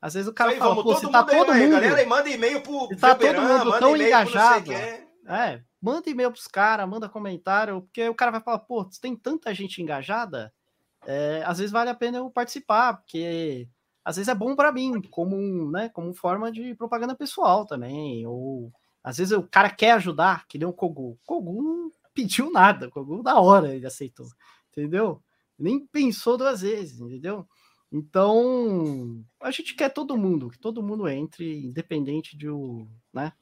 Às 0.00 0.14
vezes 0.14 0.28
o 0.28 0.32
cara 0.34 0.50
Aí, 0.50 0.58
fala, 0.58 0.74
vamos, 0.74 0.82
pô, 0.84 0.98
se 0.98 1.10
tá 1.10 1.22
todo 1.22 1.50
aí, 1.52 1.62
mundo, 1.62 1.72
galera, 1.72 2.02
e 2.02 2.06
manda 2.06 2.28
e-mail 2.28 2.60
pro 2.60 2.88
Se 2.88 2.96
tá 2.96 3.14
todo 3.14 3.40
mundo 3.40 3.78
tão 3.78 3.96
engajado. 3.96 4.72
é, 4.72 5.62
manda 5.80 6.10
e-mail 6.10 6.30
pros 6.30 6.46
caras, 6.46 6.88
manda 6.88 7.08
comentário, 7.08 7.80
porque 7.82 8.08
o 8.08 8.14
cara 8.14 8.32
vai 8.32 8.40
falar, 8.40 8.58
pô, 8.58 8.84
tem 9.00 9.14
tanta 9.16 9.54
gente 9.54 9.80
engajada, 9.80 10.52
é, 11.06 11.42
às 11.46 11.58
vezes 11.58 11.72
vale 11.72 11.88
a 11.90 11.94
pena 11.94 12.18
eu 12.18 12.28
participar, 12.30 12.94
porque 12.98 13.68
às 14.04 14.16
vezes 14.16 14.28
é 14.28 14.34
bom 14.34 14.54
pra 14.56 14.72
mim, 14.72 15.00
como, 15.02 15.70
né, 15.70 15.88
como 15.88 16.12
forma 16.12 16.50
de 16.50 16.74
propaganda 16.74 17.14
pessoal 17.14 17.64
também, 17.64 18.26
ou 18.26 18.72
às 19.02 19.18
vezes 19.18 19.32
o 19.32 19.42
cara 19.42 19.70
quer 19.70 19.92
ajudar, 19.92 20.46
que 20.46 20.58
nem 20.58 20.66
o 20.66 20.72
Kogu. 20.72 21.12
O 21.12 21.18
Kogu 21.24 21.62
não 21.62 21.90
pediu 22.14 22.50
nada, 22.50 22.88
o 22.88 22.90
Kogu 22.90 23.22
da 23.22 23.40
hora 23.40 23.74
ele 23.74 23.86
aceitou, 23.86 24.26
entendeu? 24.70 25.22
Nem 25.58 25.86
pensou 25.86 26.36
duas 26.36 26.60
vezes, 26.62 27.00
entendeu? 27.00 27.46
Então, 27.90 29.22
a 29.40 29.50
gente 29.50 29.74
quer 29.74 29.90
todo 29.90 30.16
mundo, 30.16 30.48
que 30.48 30.58
todo 30.58 30.82
mundo 30.82 31.06
entre, 31.08 31.64
independente 31.66 32.36
de 32.36 32.48
o, 32.48 32.88
né? 33.12 33.32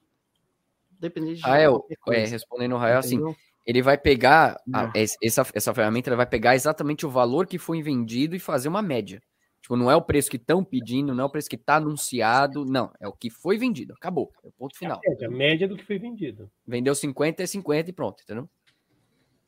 Independente 0.97 1.37
de 1.37 1.43
Rael, 1.43 1.79
qualquer 1.79 1.95
é, 1.95 1.97
coisa, 1.97 2.33
respondendo 2.33 2.75
o 2.75 2.79
Rael, 2.79 2.99
assim, 2.99 3.21
ele 3.65 3.81
vai 3.81 3.97
pegar 3.97 4.61
a- 4.75 4.93
essa, 5.23 5.47
essa 5.55 5.73
ferramenta, 5.73 6.11
ele 6.11 6.17
vai 6.17 6.27
pegar 6.27 6.57
exatamente 6.57 7.07
o 7.07 7.11
valor 7.11 7.47
que 7.47 7.59
foi 7.59 7.81
vendido 7.81 8.35
e 8.35 8.41
fazer 8.41 8.69
uma 8.69 8.83
média. 8.83 9.23
Tipo, 9.63 9.77
não 9.77 9.91
é 9.91 9.95
o 9.97 10.01
preço 10.03 10.31
que 10.31 10.37
estão 10.39 10.65
pedindo, 10.65 11.15
não 11.15 11.25
é 11.25 11.27
o 11.27 11.31
preço 11.31 11.49
que 11.49 11.57
está 11.57 11.77
anunciado, 11.77 12.65
não, 12.65 12.91
é 12.99 13.07
o 13.07 13.13
que 13.13 13.29
foi 13.29 13.59
vendido, 13.59 13.93
acabou, 13.93 14.33
é 14.43 14.49
o 14.49 14.53
ponto 14.53 14.77
final. 14.77 14.99
É, 15.05 15.25
a 15.27 15.31
média 15.31 15.69
do 15.69 15.77
que 15.77 15.85
foi 15.85 15.99
vendido. 15.99 16.51
Vendeu 16.67 16.95
50 16.95 17.43
é 17.43 17.47
50 17.47 17.91
e 17.91 17.93
pronto, 17.93 18.23
entendeu? 18.23 18.49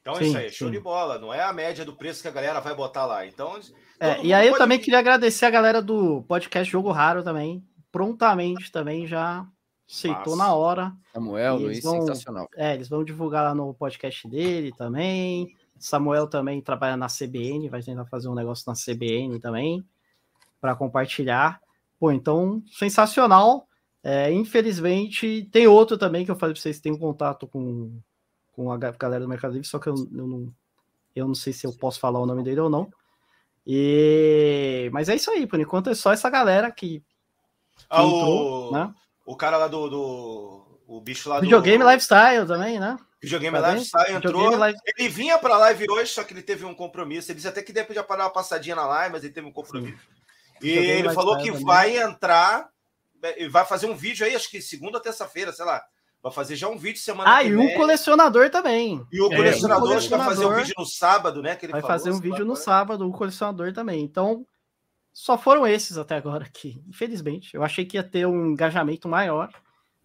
Então 0.03 0.15
é 0.15 0.19
Sim, 0.19 0.25
isso 0.29 0.37
aí, 0.39 0.51
show 0.51 0.69
sim. 0.69 0.73
de 0.75 0.81
bola. 0.81 1.19
Não 1.19 1.33
é 1.33 1.41
a 1.43 1.53
média 1.53 1.85
do 1.85 1.95
preço 1.95 2.21
que 2.23 2.29
a 2.29 2.33
galera 2.33 2.61
vai 2.61 2.75
botar 2.75 3.07
lá. 3.07 3.25
Então, 3.27 3.59
É, 4.01 4.21
e 4.25 4.35
aí 4.35 4.49
eu 4.49 4.59
também 4.59 4.79
vir. 4.79 4.85
queria 4.85 4.99
agradecer 4.99 5.45
a 5.47 5.51
galera 5.51 5.81
do 5.81 6.23
podcast 6.25 6.71
Jogo 6.71 6.91
Raro 6.91 7.23
também, 7.23 7.65
prontamente 7.91 8.71
também 8.73 9.07
já 9.07 9.47
aceitou 9.89 10.35
na 10.37 10.53
hora. 10.55 10.93
Samuel, 11.15 11.61
E 11.61 11.63
Luiz, 11.65 11.83
vão- 11.85 12.01
sensacional. 12.01 12.49
É, 12.57 12.75
eles 12.75 12.89
vão 12.89 13.05
divulgar 13.05 13.45
lá 13.45 13.55
no 13.55 13.73
podcast 13.75 14.29
dele 14.29 14.73
também. 14.77 15.55
Samuel 15.79 16.27
também 16.27 16.61
trabalha 16.61 16.97
na 16.97 17.07
CBN, 17.09 17.69
vai 17.69 17.83
tentar 17.83 18.05
fazer 18.07 18.29
um 18.29 18.35
negócio 18.35 18.65
na 18.67 18.75
CBN 18.75 19.39
também 19.41 19.83
para 20.63 20.75
compartilhar. 20.77 21.61
Pô, 22.01 22.11
então 22.11 22.63
sensacional. 22.73 23.69
É, 24.03 24.33
infelizmente 24.33 25.49
tem 25.53 25.67
outro 25.67 25.99
também 25.99 26.25
que 26.25 26.31
eu 26.31 26.37
falei 26.37 26.55
para 26.55 26.63
vocês 26.63 26.81
tem 26.81 26.91
um 26.91 26.99
contato 26.99 27.47
com, 27.47 28.01
com 28.53 28.73
a 28.73 28.77
ga- 28.77 28.91
galera 28.99 29.23
do 29.23 29.29
Mercado 29.29 29.53
Livre, 29.53 29.69
só 29.69 29.79
que 29.79 29.89
eu, 29.89 29.95
eu 29.95 30.27
não 30.27 30.53
eu 31.15 31.29
não 31.29 31.35
sei 31.37 31.53
se 31.53 31.67
eu 31.67 31.73
posso 31.77 32.01
falar 32.01 32.19
o 32.19 32.27
nome 32.27 32.43
dele 32.43 32.59
ou 32.61 32.71
não. 32.71 32.91
E 33.67 34.89
mas 34.93 35.09
é 35.09 35.15
isso 35.15 35.31
aí, 35.31 35.47
por 35.47 35.61
enquanto 35.61 35.91
é 35.91 35.95
só 35.95 36.13
essa 36.13 36.29
galera 36.31 36.71
que, 36.71 36.99
que 37.01 37.05
Ah, 37.89 38.03
entrou, 38.03 38.71
o, 38.71 38.73
né? 38.73 38.93
o 39.27 39.37
cara 39.37 39.57
lá 39.57 39.69
do, 39.69 39.89
do. 39.89 40.81
O 40.87 41.01
bicho 41.01 41.29
lá 41.29 41.39
Videogame 41.41 41.83
do. 41.85 41.89
Lifestyle 41.91 42.47
também, 42.47 42.79
né? 42.81 42.97
Videogame 43.23 43.57
Tá? 43.61 43.71
Lifestyle 43.73 44.17
entrou. 44.17 44.43
Videogame 44.51 44.75
Ele 44.99 45.09
vinha 45.09 45.39
pra 45.39 45.57
live 45.59 45.87
hoje, 45.91 46.13
só 46.13 46.25
que 46.25 46.35
ele 46.35 46.43
teve 46.43 46.65
um 46.65 46.75
compromisso. 46.75 47.31
Ele 47.31 47.37
disse 47.37 47.47
até 47.49 47.63
que 47.63 47.73
depois 47.73 47.95
já 47.95 48.03
para 48.03 48.17
dar 48.17 48.25
uma 48.25 48.31
passadinha 48.33 48.75
na 48.75 48.85
live, 48.87 49.13
mas 49.13 49.23
ele 49.23 49.33
teve 49.33 49.47
um 49.47 49.53
compromisso. 49.53 50.03
E 50.63 50.71
ele 50.71 51.13
falou 51.13 51.39
que 51.39 51.51
vai 51.51 51.99
entrar, 51.99 52.69
e 53.37 53.49
vai 53.49 53.65
fazer 53.65 53.87
um 53.87 53.95
vídeo 53.95 54.25
aí, 54.27 54.35
acho 54.35 54.51
que 54.51 54.61
segunda 54.61 54.99
ou 54.99 55.03
terça-feira, 55.03 55.53
sei 55.53 55.65
lá. 55.65 55.83
Vai 56.23 56.33
fazer 56.33 56.55
já 56.55 56.69
um 56.69 56.79
vídeo 56.79 57.01
semana 57.01 57.35
Ah, 57.35 57.43
e 57.43 57.53
o 57.53 57.75
colecionador 57.75 58.49
também. 58.49 59.05
E 59.11 59.21
o 59.21 59.33
É, 59.33 59.37
colecionador, 59.37 59.91
o 59.91 59.97
acho 59.97 60.09
que 60.09 60.17
vai 60.17 60.25
fazer 60.25 60.47
um 60.47 60.55
vídeo 60.55 60.75
no 60.79 60.87
sábado, 60.87 61.43
né? 61.43 61.57
Que 61.57 61.67
ele 61.67 61.73
Vai 61.73 61.81
falou, 61.81 61.99
fazer 61.99 62.11
um 62.13 62.21
vídeo 62.21 62.45
no 62.45 62.53
é. 62.53 62.57
sábado, 62.57 63.09
o 63.09 63.13
colecionador 63.13 63.73
também. 63.73 64.05
Então, 64.05 64.47
só 65.13 65.37
foram 65.37 65.67
esses 65.67 65.99
até 65.99 66.15
agora 66.15 66.45
aqui, 66.45 66.81
infelizmente. 66.89 67.53
Eu 67.55 67.65
achei 67.65 67.85
que 67.85 67.97
ia 67.97 68.05
ter 68.05 68.25
um 68.25 68.47
engajamento 68.53 69.09
maior, 69.09 69.53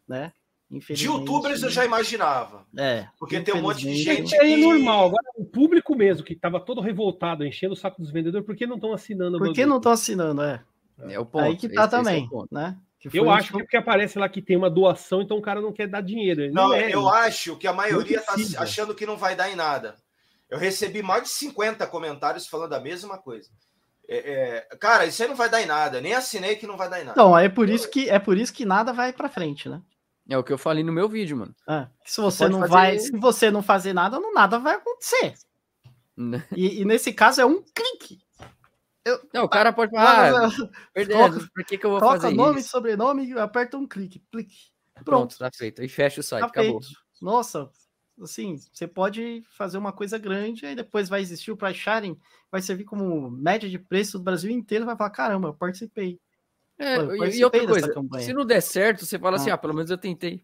né? 0.08 0.34
De 0.70 1.06
youtubers 1.06 1.64
eu 1.64 1.70
já 1.70 1.86
imaginava. 1.86 2.66
É. 2.78 3.08
Porque 3.18 3.40
tem 3.40 3.54
um 3.56 3.62
monte 3.62 3.86
de 3.88 3.96
gente- 3.96 4.36
é 4.36 4.40
que- 4.40 4.58
normal. 4.58 5.08
Agora, 5.08 5.24
o 5.38 5.46
público 5.46 5.96
mesmo, 5.96 6.26
que 6.26 6.34
estava 6.34 6.60
todo 6.60 6.82
revoltado, 6.82 7.46
enchendo 7.46 7.74
o 7.74 7.78
saco 7.78 8.02
dos 8.02 8.12
vendedores, 8.12 8.46
por 8.46 8.56
que 8.56 8.68
não 8.68 8.76
estão 8.76 8.92
assinando 8.94 9.38
Por 9.38 9.54
que 9.54 9.66
não 9.66 9.78
estão 9.78 9.92
assinando? 9.94 10.42
É. 10.42 10.62
É 11.10 11.20
o 11.20 11.26
ponto. 11.26 11.46
Aí 11.46 11.56
que 11.56 11.70
tá 11.70 11.86
esse- 11.86 11.96
esse 11.96 11.96
é 11.96 11.98
também, 11.98 12.30
né? 12.52 12.76
Eu 13.14 13.30
acho 13.30 13.52
que 13.52 13.58
é 13.58 13.64
porque 13.64 13.78
aparece 13.78 14.18
lá 14.20 14.28
que 14.28 14.42
tem 14.42 14.58
uma 14.58 14.70
doação, 14.70 15.22
então 15.22 15.38
o 15.38 15.42
cara 15.42 15.62
não 15.62 15.72
quer 15.72 15.88
dar 15.88 16.02
dinheiro. 16.02 16.42
Ele 16.42 16.52
Não, 16.52 16.74
é, 16.74 16.92
eu 16.94 17.08
acho 17.08 17.56
que 17.56 17.68
a 17.68 17.72
maioria 17.72 18.20
tá 18.22 18.34
precisa. 18.34 18.60
achando 18.60 18.94
que 18.96 19.06
não 19.06 19.16
vai 19.16 19.36
dar 19.36 19.50
em 19.50 19.56
nada. 19.56 19.96
Eu 20.50 20.58
recebi 20.58 21.02
mais 21.02 21.24
de 21.24 21.30
50 21.30 21.86
comentários 21.88 22.48
falando 22.48 22.74
a 22.74 22.80
mesma 22.80 23.18
coisa. 23.18 23.50
É, 24.10 24.66
é, 24.72 24.76
cara, 24.78 25.06
isso 25.06 25.22
aí 25.22 25.30
não 25.30 25.36
vai 25.36 25.50
dar 25.50 25.62
em 25.62 25.66
nada. 25.66 26.02
Nem 26.02 26.14
assinei 26.14 26.56
que 26.56 26.66
não 26.68 26.76
vai 26.76 26.90
dar 26.90 27.00
em 27.00 27.04
nada. 27.06 27.12
Então, 27.12 27.38
é 27.38 27.48
por 27.48 27.70
isso 27.70 27.90
que 27.90 28.10
é 28.10 28.18
por 28.20 28.38
isso 28.38 28.54
que 28.54 28.66
nada 28.66 28.92
vai 28.92 29.14
pra 29.14 29.30
frente, 29.30 29.70
né? 29.70 29.82
É 30.30 30.38
o 30.38 30.44
que 30.44 30.52
eu 30.52 30.58
falei 30.58 30.84
no 30.84 30.92
meu 30.92 31.08
vídeo, 31.08 31.38
mano. 31.38 31.56
É, 31.70 31.88
se 32.04 32.20
você 32.20 32.44
pode 32.44 32.52
não 32.54 32.60
fazer- 32.62 32.74
vai, 32.74 33.00
se 33.00 33.12
você 33.18 33.52
não 33.52 33.64
fazer 33.64 33.94
nada, 33.94 34.20
não 34.20 34.34
nada 34.34 34.60
vai 34.60 34.76
acontecer. 34.76 35.36
E, 36.56 36.82
e 36.82 36.86
nesse 36.86 37.14
caso 37.14 37.42
é 37.42 37.46
um 37.46 37.62
clique. 37.64 38.20
Não, 39.34 39.46
o 39.46 39.50
cara 39.50 39.72
pode 39.72 39.92
falar, 39.92 40.44
ah, 40.44 40.50
verdade, 40.94 41.50
por 41.54 41.64
que, 41.64 41.78
que 41.78 41.86
eu 41.86 41.92
vou 41.92 42.00
Coloca 42.00 42.20
fazer 42.22 42.36
nome, 42.36 42.60
isso? 42.60 42.70
sobrenome, 42.70 43.32
aperta 43.40 43.78
um 43.78 43.88
clique, 43.88 44.22
clique. 44.30 44.56
Pronto, 44.96 45.06
Pronto, 45.06 45.38
tá 45.38 45.50
feito. 45.56 45.82
E 45.82 45.88
fecha 45.88 46.20
o 46.20 46.24
site, 46.24 46.42
tá 46.42 46.48
acabou. 46.48 46.82
feito. 46.82 47.00
Nossa, 47.22 47.70
assim, 48.22 48.58
você 48.74 48.86
pode 48.86 49.44
fazer 49.52 49.78
uma 49.78 49.94
coisa 49.94 50.18
grande, 50.18 50.66
aí 50.66 50.76
depois 50.76 51.08
vai 51.08 51.22
existir 51.22 51.52
o 51.52 51.56
price 51.58 51.80
sharing, 51.80 52.20
vai 52.52 52.62
servir 52.62 52.84
como 52.84 53.30
média 53.32 53.70
de 53.70 53.80
preço 53.80 54.18
do 54.18 54.24
Brasil 54.26 54.52
inteiro, 54.52 54.86
vai 54.86 54.98
falar, 54.98 55.12
caramba, 55.12 55.50
eu 55.50 55.54
participei. 55.54 56.20
É, 56.80 56.98
Pô, 56.98 57.12
eu 57.16 57.26
e- 57.26 57.38
e, 57.38 57.44
outra 57.44 57.66
coisa, 57.66 57.92
campanha. 57.94 58.24
se 58.26 58.34
não 58.34 58.46
der 58.46 58.62
certo, 58.62 59.06
você 59.06 59.18
fala 59.18 59.38
assim, 59.38 59.50
Ah. 59.50 59.56
ah, 59.56 59.58
pelo 59.58 59.74
menos 59.74 59.90
eu 59.90 59.98
tentei. 59.98 60.44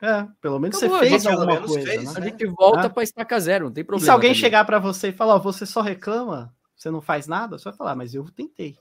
É, 0.00 0.26
pelo 0.40 0.58
menos 0.58 0.76
Acabou, 0.76 0.98
você 0.98 1.08
fez 1.08 1.26
alguma 1.26 1.46
menos 1.54 1.70
coisa, 1.70 1.86
fez, 1.86 2.04
né? 2.04 2.12
A 2.16 2.20
gente 2.20 2.46
volta 2.46 2.86
Ah. 2.86 2.90
pra 2.90 3.02
estaca 3.02 3.40
zero, 3.40 3.64
não 3.66 3.72
tem 3.72 3.82
E 3.82 3.84
problema. 3.84 4.04
se 4.04 4.10
alguém 4.10 4.30
também. 4.30 4.40
chegar 4.40 4.64
pra 4.64 4.78
você 4.78 5.08
e 5.08 5.12
falar, 5.12 5.34
ó, 5.36 5.38
você 5.38 5.64
só 5.64 5.80
reclama, 5.80 6.54
você 6.76 6.90
não 6.90 7.00
faz 7.00 7.26
nada, 7.26 7.56
você 7.58 7.64
vai 7.64 7.72
falar, 7.72 7.96
mas 7.96 8.14
eu 8.14 8.24
tentei. 8.30 8.76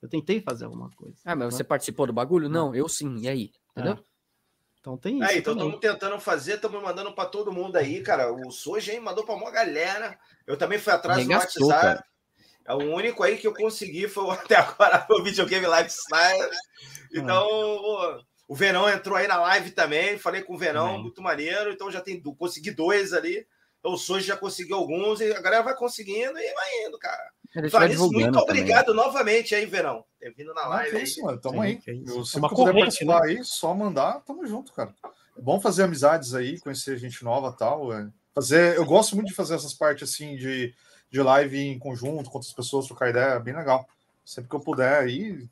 Eu 0.00 0.08
tentei 0.08 0.40
fazer 0.40 0.64
alguma 0.64 0.90
coisa. 0.90 1.16
Ah, 1.24 1.34
mas 1.36 1.46
né? 1.46 1.50
você 1.52 1.64
participou 1.64 2.06
do 2.06 2.12
bagulho? 2.12 2.48
Não, 2.48 2.74
eu 2.74 2.88
sim. 2.88 3.18
E 3.18 3.28
aí? 3.28 3.50
Entendeu? 3.70 3.98
Então 4.80 4.96
tem 4.96 5.18
isso. 5.20 5.30
Aí, 5.30 5.40
todo 5.42 5.58
também. 5.58 5.70
mundo 5.70 5.80
tentando 5.80 6.18
fazer, 6.18 6.54
estamos 6.54 6.82
mandando 6.82 7.12
para 7.14 7.28
todo 7.28 7.52
mundo 7.52 7.76
aí, 7.76 8.00
cara. 8.02 8.32
O 8.32 8.50
Soja 8.50 8.90
aí 8.92 8.98
mandou 8.98 9.24
para 9.24 9.34
uma 9.36 9.50
galera. 9.50 10.18
Eu 10.44 10.56
também 10.56 10.78
fui 10.78 10.92
atrás 10.92 11.24
do 11.24 11.32
WhatsApp. 11.32 12.02
É 12.66 12.74
o 12.74 12.78
único 12.94 13.22
aí 13.22 13.36
que 13.38 13.46
eu 13.46 13.54
consegui 13.54 14.08
foi 14.08 14.28
até 14.34 14.56
agora 14.56 15.06
o 15.10 15.22
videogame 15.22 15.66
lifestyle. 15.66 16.50
Então, 17.14 17.46
o- 17.48 18.20
o 18.48 18.54
Verão 18.54 18.88
entrou 18.88 19.16
aí 19.16 19.26
na 19.26 19.38
live 19.40 19.70
também. 19.70 20.18
Falei 20.18 20.42
com 20.42 20.54
o 20.54 20.58
Verão, 20.58 20.86
Também. 20.88 21.02
muito 21.02 21.22
maneiro. 21.22 21.72
Então 21.72 21.90
já 21.90 22.00
tem 22.00 22.20
consegui 22.20 22.70
dois 22.70 23.12
ali. 23.12 23.46
Então, 23.80 23.94
o 23.94 23.98
Soja 23.98 24.24
já 24.26 24.36
conseguiu 24.36 24.76
alguns 24.76 25.20
e 25.20 25.32
a 25.32 25.40
galera 25.40 25.62
vai 25.64 25.74
conseguindo 25.74 26.38
e 26.38 26.54
vai 26.54 26.86
indo, 26.86 26.98
cara. 26.98 27.30
Isso, 27.64 27.76
muito 27.76 27.90
divulgando 27.90 28.38
também. 28.44 28.62
obrigado 28.62 28.94
novamente 28.94 29.54
aí, 29.54 29.66
Verão. 29.66 30.04
Ter 30.20 30.32
vindo 30.32 30.54
na 30.54 30.66
live 30.68 30.96
aí. 30.98 31.02
isso, 31.02 31.20
mano. 31.22 31.40
Tamo 31.40 31.56
Sim, 31.62 31.80
aí. 31.86 32.02
Eu 32.06 32.20
É 32.20 32.24
sempre 32.24 32.38
uma 32.38 32.48
corrente, 32.48 32.80
participar 32.80 33.24
aí, 33.24 33.44
só 33.44 33.74
mandar, 33.74 34.20
tamo 34.20 34.46
junto, 34.46 34.72
cara. 34.72 34.94
É 35.36 35.40
bom 35.40 35.60
fazer 35.60 35.82
amizades 35.82 36.32
aí, 36.34 36.60
conhecer 36.60 36.96
gente 36.96 37.24
nova 37.24 37.52
e 37.54 37.58
tal. 37.58 37.92
é. 37.92 38.08
Fazer, 38.34 38.76
eu 38.76 38.86
gosto 38.86 39.14
muito 39.16 39.28
de 39.28 39.34
fazer 39.34 39.54
essas 39.56 39.74
partes 39.74 40.08
assim 40.08 40.36
de, 40.36 40.72
de 41.12 41.20
live 41.22 41.58
em 41.58 41.78
conjunto, 41.78 42.30
com 42.30 42.38
outras 42.38 42.52
pessoas, 42.54 42.86
trocar 42.86 43.10
ideia, 43.10 43.34
é 43.34 43.38
bem 43.40 43.54
legal. 43.54 43.86
Sempre 44.24 44.48
que 44.48 44.56
eu 44.56 44.60
puder 44.60 45.02
aí, 45.02 45.46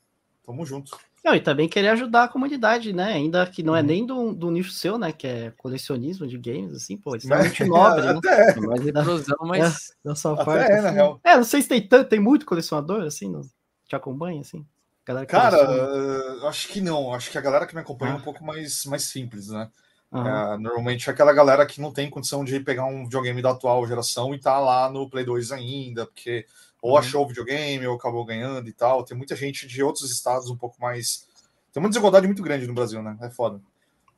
tamo 0.45 0.65
junto. 0.65 0.97
Não, 1.23 1.35
e 1.35 1.39
também 1.39 1.69
querer 1.69 1.89
ajudar 1.89 2.23
a 2.23 2.27
comunidade, 2.27 2.91
né? 2.93 3.13
Ainda 3.13 3.45
que 3.45 3.61
não 3.61 3.75
é 3.75 3.81
Uhum. 3.81 3.85
nem 3.85 4.05
do, 4.05 4.33
do 4.33 4.49
nicho 4.49 4.71
seu, 4.71 4.97
né? 4.97 5.11
Que 5.11 5.27
é 5.27 5.51
colecionismo 5.55 6.25
de 6.25 6.35
games, 6.35 6.73
assim, 6.73 6.97
pô, 6.97 7.15
extremamente 7.15 7.63
nobre, 7.63 8.07
né? 8.07 8.13
Até, 8.25 8.49
É 8.49 8.59
mais 8.59 8.83
retrosão, 8.83 9.37
mas. 9.41 9.93
Da 10.03 10.13
até 10.13 10.43
parte. 10.43 10.71
é, 10.71 10.81
na 10.81 10.87
assim. 10.87 10.95
real. 10.95 11.19
É, 11.23 11.37
não 11.37 11.43
sei 11.43 11.61
se 11.61 11.67
tem 11.67 11.87
tanto, 11.87 12.09
tem 12.09 12.19
muito 12.19 12.43
colecionador, 12.45 13.03
assim, 13.03 13.29
no, 13.29 13.41
te 13.87 13.95
acompanha, 13.95 14.41
assim? 14.41 14.65
Galera 15.05 15.25
que 15.27 15.31
Cara, 15.31 15.57
coleciona. 15.57 16.41
eh, 16.43 16.47
acho 16.47 16.67
que 16.69 16.81
não. 16.81 17.13
Acho 17.13 17.29
que 17.29 17.37
a 17.37 17.41
galera 17.41 17.67
que 17.67 17.75
me 17.75 17.81
acompanha 17.81 18.13
é 18.13 18.15
Ah. 18.15 18.17
um 18.17 18.21
pouco 18.21 18.43
mais, 18.43 18.83
mais 18.85 19.03
simples, 19.03 19.49
né? 19.49 19.69
Aham. 20.13 20.53
É, 20.53 20.57
normalmente 20.57 21.09
é 21.09 21.13
aquela 21.13 21.31
galera 21.31 21.65
que 21.65 21.79
não 21.79 21.91
tem 21.91 22.09
condição 22.09 22.43
de 22.43 22.59
pegar 22.59 22.85
um 22.85 23.03
videogame 23.05 23.41
da 23.41 23.51
atual 23.51 23.85
geração 23.87 24.33
e 24.35 24.39
tá 24.39 24.59
lá 24.59 24.89
no 24.89 25.09
Play 25.09 25.23
2 25.23 25.51
ainda, 25.51 26.05
porque 26.05 26.45
ou 26.81 26.91
Uhum. 26.93 26.97
achou 26.97 27.23
o 27.23 27.27
videogame 27.27 27.85
ou 27.87 27.95
acabou 27.95 28.25
ganhando 28.25 28.67
e 28.67 28.73
tal. 28.73 29.03
Tem 29.05 29.15
muita 29.15 29.35
gente 29.35 29.67
de 29.67 29.83
outros 29.83 30.11
estados 30.11 30.49
um 30.49 30.57
pouco 30.57 30.81
mais. 30.81 31.27
Tem 31.71 31.81
uma 31.81 31.89
desigualdade 31.89 32.27
muito 32.27 32.41
grande 32.43 32.67
no 32.67 32.73
Brasil, 32.73 33.01
né? 33.01 33.17
É 33.21 33.29
foda. 33.29 33.61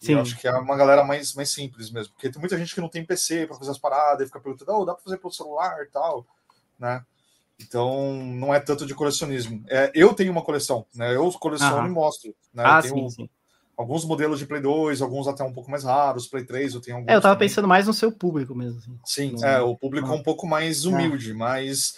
E 0.01 0.07
Sim. 0.07 0.13
eu 0.13 0.21
acho 0.21 0.37
que 0.39 0.47
é 0.47 0.51
uma 0.53 0.75
galera 0.75 1.03
mais, 1.03 1.33
mais 1.33 1.49
simples 1.51 1.91
mesmo. 1.91 2.13
Porque 2.13 2.29
tem 2.29 2.39
muita 2.39 2.57
gente 2.57 2.73
que 2.73 2.81
não 2.81 2.89
tem 2.89 3.05
PC 3.05 3.47
para 3.47 3.57
fazer 3.57 3.71
as 3.71 3.77
paradas 3.77 4.23
e 4.23 4.27
fica 4.27 4.39
perguntando, 4.39 4.71
oh, 4.73 4.85
dá 4.85 4.93
para 4.93 5.03
fazer 5.03 5.17
pelo 5.17 5.31
celular 5.33 5.83
e 5.83 5.87
tal, 5.87 6.25
né? 6.79 7.05
Então, 7.59 8.13
não 8.15 8.53
é 8.53 8.59
tanto 8.59 8.85
de 8.85 8.95
colecionismo. 8.95 9.63
É, 9.69 9.91
eu 9.93 10.13
tenho 10.13 10.31
uma 10.31 10.41
coleção, 10.41 10.85
né? 10.95 11.15
Eu 11.15 11.31
coleciono 11.33 11.77
Aham. 11.77 11.87
e 11.87 11.91
mostro. 11.91 12.35
Né? 12.53 12.63
Ah, 12.65 12.77
eu 12.77 12.81
tenho 12.81 12.95
sim, 12.95 13.09
sim. 13.09 13.29
Alguns 13.77 14.05
modelos 14.05 14.39
de 14.39 14.45
Play 14.45 14.61
2, 14.61 15.01
alguns 15.01 15.27
até 15.27 15.43
um 15.43 15.51
pouco 15.53 15.69
mais 15.71 15.83
raros, 15.83 16.27
Play 16.27 16.45
3, 16.45 16.73
eu 16.75 16.81
tenho 16.81 16.97
alguns. 16.97 17.09
É, 17.11 17.15
eu 17.15 17.21
tava 17.21 17.35
também. 17.35 17.47
pensando 17.49 17.67
mais 17.67 17.87
no 17.87 17.93
seu 17.93 18.11
público 18.11 18.53
mesmo. 18.55 18.77
assim. 18.79 18.99
Sim, 19.05 19.35
Não- 19.39 19.47
é, 19.47 19.61
o 19.61 19.75
público 19.75 20.07
é 20.07 20.09
não. 20.11 20.17
um 20.17 20.23
pouco 20.23 20.45
mais 20.47 20.85
humilde, 20.85 21.33
mas 21.33 21.95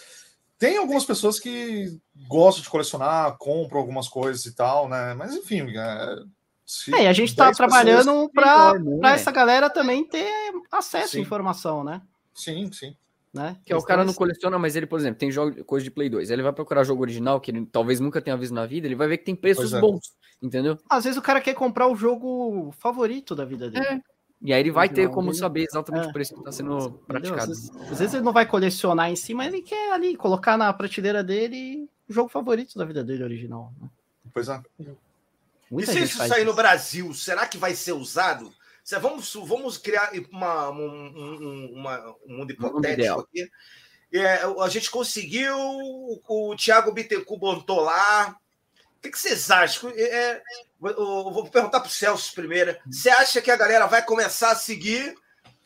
tem 0.58 0.76
algumas 0.78 1.04
pessoas 1.04 1.38
que 1.38 1.98
gostam 2.28 2.62
de 2.62 2.70
colecionar, 2.70 3.36
compram 3.38 3.78
algumas 3.78 4.08
coisas 4.08 4.44
e 4.46 4.54
tal, 4.54 4.88
né? 4.88 5.14
Mas 5.14 5.34
enfim, 5.34 5.66
é, 5.76 6.16
se 6.64 6.94
É, 6.94 7.02
e 7.04 7.06
a 7.06 7.12
gente 7.12 7.36
tá 7.36 7.44
10 7.46 7.58
pessoas- 7.58 7.70
trabalhando 7.82 8.30
para 8.32 8.74
né? 8.78 8.98
pra 8.98 9.10
essa 9.12 9.30
galera 9.30 9.68
também 9.70 10.02
ter 10.08 10.30
acesso 10.72 11.12
Sim. 11.12 11.18
à 11.18 11.20
informação, 11.22 11.84
né? 11.84 12.00
Sim, 12.34 12.70
sim. 12.72 12.94
Né? 13.36 13.56
Que 13.64 13.72
é 13.72 13.76
o 13.76 13.82
cara 13.82 14.04
não 14.04 14.14
coleciona, 14.14 14.58
mas 14.58 14.74
ele, 14.74 14.86
por 14.86 14.98
exemplo, 14.98 15.18
tem 15.18 15.30
jogo, 15.30 15.64
coisa 15.64 15.84
de 15.84 15.90
Play 15.90 16.08
2. 16.08 16.30
Ele 16.30 16.42
vai 16.42 16.52
procurar 16.52 16.82
jogo 16.84 17.02
original 17.02 17.40
que 17.40 17.50
ele 17.50 17.66
talvez 17.66 18.00
nunca 18.00 18.20
tenha 18.20 18.36
visto 18.36 18.54
na 18.54 18.66
vida, 18.66 18.86
ele 18.86 18.94
vai 18.94 19.06
ver 19.06 19.18
que 19.18 19.24
tem 19.24 19.36
preços 19.36 19.72
é. 19.72 19.80
bons, 19.80 20.14
entendeu? 20.42 20.78
Às 20.88 21.04
vezes 21.04 21.18
o 21.18 21.22
cara 21.22 21.40
quer 21.40 21.54
comprar 21.54 21.86
o 21.86 21.94
jogo 21.94 22.72
favorito 22.78 23.34
da 23.34 23.44
vida 23.44 23.70
dele. 23.70 23.86
É. 23.86 24.00
E 24.42 24.52
aí 24.52 24.60
ele 24.60 24.70
vai 24.70 24.88
ter 24.88 25.08
como 25.08 25.32
saber 25.32 25.64
exatamente 25.64 26.06
É. 26.06 26.10
o 26.10 26.12
preço 26.12 26.34
que 26.34 26.40
está 26.40 26.52
sendo 26.52 26.90
praticado. 27.06 27.40
Às 27.40 27.48
vezes, 27.48 27.70
às 27.90 27.98
vezes 27.98 28.14
ele 28.14 28.24
não 28.24 28.32
vai 28.32 28.46
colecionar 28.46 29.10
em 29.10 29.16
si, 29.16 29.32
mas 29.32 29.52
ele 29.52 29.62
quer 29.62 29.92
ali 29.92 30.16
colocar 30.16 30.58
na 30.58 30.72
prateleira 30.72 31.24
dele 31.24 31.88
o 32.08 32.12
jogo 32.12 32.28
favorito 32.28 32.76
da 32.76 32.84
vida 32.84 33.02
dele 33.02 33.24
original. 33.24 33.72
né? 33.80 33.88
Pois 34.32 34.48
é. 34.48 34.60
E 34.78 34.88
Muita 35.70 35.90
se 35.90 35.98
gente 35.98 36.10
isso 36.10 36.18
sair 36.18 36.44
no 36.44 36.50
isso. 36.50 36.56
Brasil, 36.56 37.14
será 37.14 37.46
que 37.46 37.58
vai 37.58 37.74
ser 37.74 37.92
usado? 37.92 38.52
Vamos, 39.00 39.34
vamos 39.34 39.78
criar 39.78 40.12
uma, 40.30 40.70
um, 40.70 40.78
um- 40.86 41.72
uma- 41.74 42.16
um 42.26 42.38
mundo 42.38 42.52
hipotético 42.52 42.88
ideal. 43.00 43.20
aqui. 43.20 43.50
É, 44.12 44.42
a 44.62 44.68
gente 44.68 44.90
conseguiu, 44.90 45.56
o, 45.58 46.50
o 46.52 46.56
Thiago 46.56 46.92
Bittencourt 46.92 47.40
botou 47.40 47.80
lá. 47.80 48.36
O 48.98 49.00
que, 49.02 49.10
que 49.10 49.18
vocês 49.18 49.50
acham? 49.50 49.90
É, 49.90 50.40
eu- 50.82 50.88
eu 50.90 51.30
vou 51.32 51.48
perguntar 51.50 51.80
para 51.80 51.88
o 51.88 51.92
Celso 51.92 52.32
primeiro. 52.34 52.76
Você 52.88 53.10
acha 53.10 53.42
que 53.42 53.50
a 53.50 53.56
galera 53.56 53.86
vai 53.86 54.04
começar 54.04 54.52
a 54.52 54.56
seguir? 54.56 55.16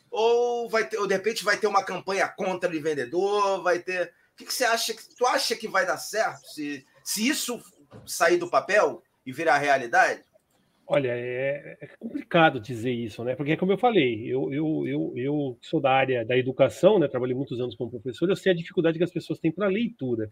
Ou, 0.09 0.67
vai 0.69 0.87
ter, 0.87 0.97
ou 0.97 1.07
de 1.07 1.13
repente 1.13 1.43
vai 1.43 1.55
ter 1.57 1.67
uma 1.67 1.83
campanha 1.83 2.27
contra 2.27 2.69
de 2.69 2.79
vendedor? 2.79 3.61
Vai 3.63 3.79
ter. 3.79 4.13
O 4.33 4.37
que, 4.37 4.45
que 4.45 4.53
você 4.53 4.65
acha? 4.65 4.93
que- 4.93 5.15
Tu 5.15 5.25
acha 5.27 5.55
que 5.55 5.67
vai 5.67 5.85
dar 5.85 5.97
certo? 5.97 6.43
Se, 6.47 6.85
se 7.03 7.27
isso 7.27 7.61
sair 8.05 8.37
do 8.37 8.49
papel 8.49 9.03
e 9.25 9.31
virar 9.31 9.57
realidade? 9.59 10.23
Olha, 10.93 11.07
é, 11.15 11.77
é 11.79 11.87
complicado 11.97 12.59
dizer 12.59 12.91
isso, 12.91 13.23
né? 13.23 13.33
Porque, 13.33 13.55
como 13.55 13.71
eu 13.71 13.77
falei, 13.77 14.25
eu, 14.27 14.51
eu, 14.51 14.85
eu, 14.85 15.13
eu 15.15 15.57
sou 15.61 15.79
da 15.79 15.89
área 15.89 16.25
da 16.25 16.37
educação, 16.37 16.99
né? 16.99 17.07
Trabalhei 17.07 17.33
muitos 17.33 17.61
anos 17.61 17.75
como 17.75 17.89
professor, 17.89 18.29
eu 18.29 18.35
sei 18.35 18.51
a 18.51 18.55
dificuldade 18.55 18.97
que 18.97 19.03
as 19.05 19.11
pessoas 19.13 19.39
têm 19.39 19.53
para 19.53 19.69
leitura. 19.69 20.29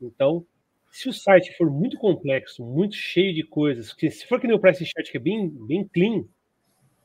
Então, 0.00 0.46
se 0.90 1.10
o 1.10 1.12
site 1.12 1.54
for 1.58 1.70
muito 1.70 1.98
complexo, 1.98 2.64
muito 2.64 2.94
cheio 2.96 3.34
de 3.34 3.42
coisas, 3.42 3.94
se 3.98 4.26
for 4.26 4.40
que 4.40 4.46
nem 4.46 4.56
o 4.56 4.60
Price 4.60 4.82
Chart, 4.82 5.10
que 5.10 5.18
é 5.18 5.20
bem, 5.20 5.46
bem 5.66 5.86
clean, 5.86 6.24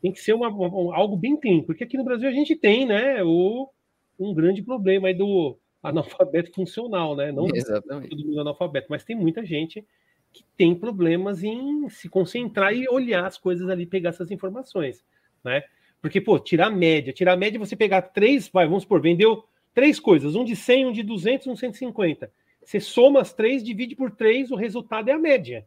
tem 0.02 0.14
que 0.14 0.22
ser 0.22 0.32
uma, 0.34 0.48
uma- 0.48 0.96
algo 0.96 1.18
bem 1.18 1.38
clean, 1.38 1.64
porque 1.64 1.84
aqui 1.84 1.98
no 1.98 2.06
Brasil 2.06 2.30
a 2.30 2.34
gente 2.34 2.56
tem, 2.56 2.86
né, 2.86 3.22
o, 3.22 3.70
um 4.18 4.34
grande 4.34 4.64
problema 4.64 5.10
aí 5.10 5.14
do 5.14 5.60
analfabeto 5.84 6.54
funcional, 6.54 7.18
né? 7.18 7.34
Não 7.34 7.48
Exatamente. 7.54 8.12
todo 8.12 8.26
mundo 8.26 8.38
é 8.38 8.42
analfabeto, 8.42 8.88
mas 8.90 9.04
tem 9.04 9.18
muita 9.18 9.46
gente 9.46 9.86
que 10.32 10.44
tem 10.58 10.74
problemas 10.74 11.44
em 11.44 11.90
se 11.90 12.08
concentrar 12.08 12.74
e 12.74 12.88
olhar 12.88 13.26
as 13.26 13.38
coisas 13.38 13.70
ali, 13.70 13.86
pegar 13.86 14.10
essas 14.10 14.32
informações, 14.32 15.04
né? 15.44 15.64
Porque, 16.02 16.20
pô, 16.20 16.40
tirar 16.40 16.68
a 16.68 16.72
média, 16.72 17.14
tirar 17.14 17.34
a 17.34 17.38
média, 17.38 17.60
você 17.60 17.76
pegar 17.76 18.02
três, 18.02 18.48
vai, 18.48 18.66
vamos 18.66 18.84
supor, 18.84 19.02
vendeu 19.02 19.44
três 19.74 20.00
coisas, 20.00 20.36
um 20.36 20.44
de 20.44 20.56
100, 20.56 20.88
um 20.88 20.92
de 20.92 21.04
200, 21.04 21.48
um 21.48 21.54
de 21.54 21.60
150. 21.60 22.32
Você 22.64 22.80
soma 22.80 23.22
as 23.22 23.34
três, 23.34 23.64
divide 23.64 23.96
por 23.96 24.12
três, 24.12 24.52
o 24.52 24.56
resultado 24.56 25.10
é 25.10 25.14
a 25.14 25.20
média. 25.20 25.66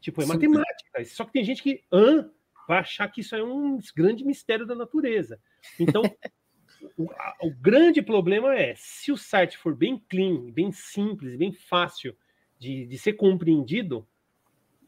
Tipo, 0.00 0.22
é 0.22 0.24
Sim. 0.24 0.32
matemática. 0.32 1.04
Só 1.06 1.24
que 1.24 1.32
tem 1.32 1.44
gente 1.44 1.62
que 1.62 1.82
hã, 1.92 2.30
vai 2.66 2.78
achar 2.78 3.08
que 3.08 3.20
isso 3.20 3.34
é 3.34 3.42
um 3.42 3.78
grande 3.96 4.24
mistério 4.24 4.66
da 4.66 4.74
natureza. 4.74 5.40
Então, 5.78 6.02
o, 6.96 7.10
a- 7.12 7.36
o 7.42 7.50
grande 7.50 8.02
problema 8.02 8.54
é, 8.54 8.74
se 8.76 9.12
o 9.12 9.16
site 9.16 9.56
for 9.56 9.74
bem 9.74 10.02
clean, 10.08 10.50
bem 10.50 10.72
simples, 10.72 11.36
bem 11.36 11.52
fácil 11.52 12.16
de, 12.60 12.86
de 12.86 12.98
ser 12.98 13.14
compreendido, 13.14 14.06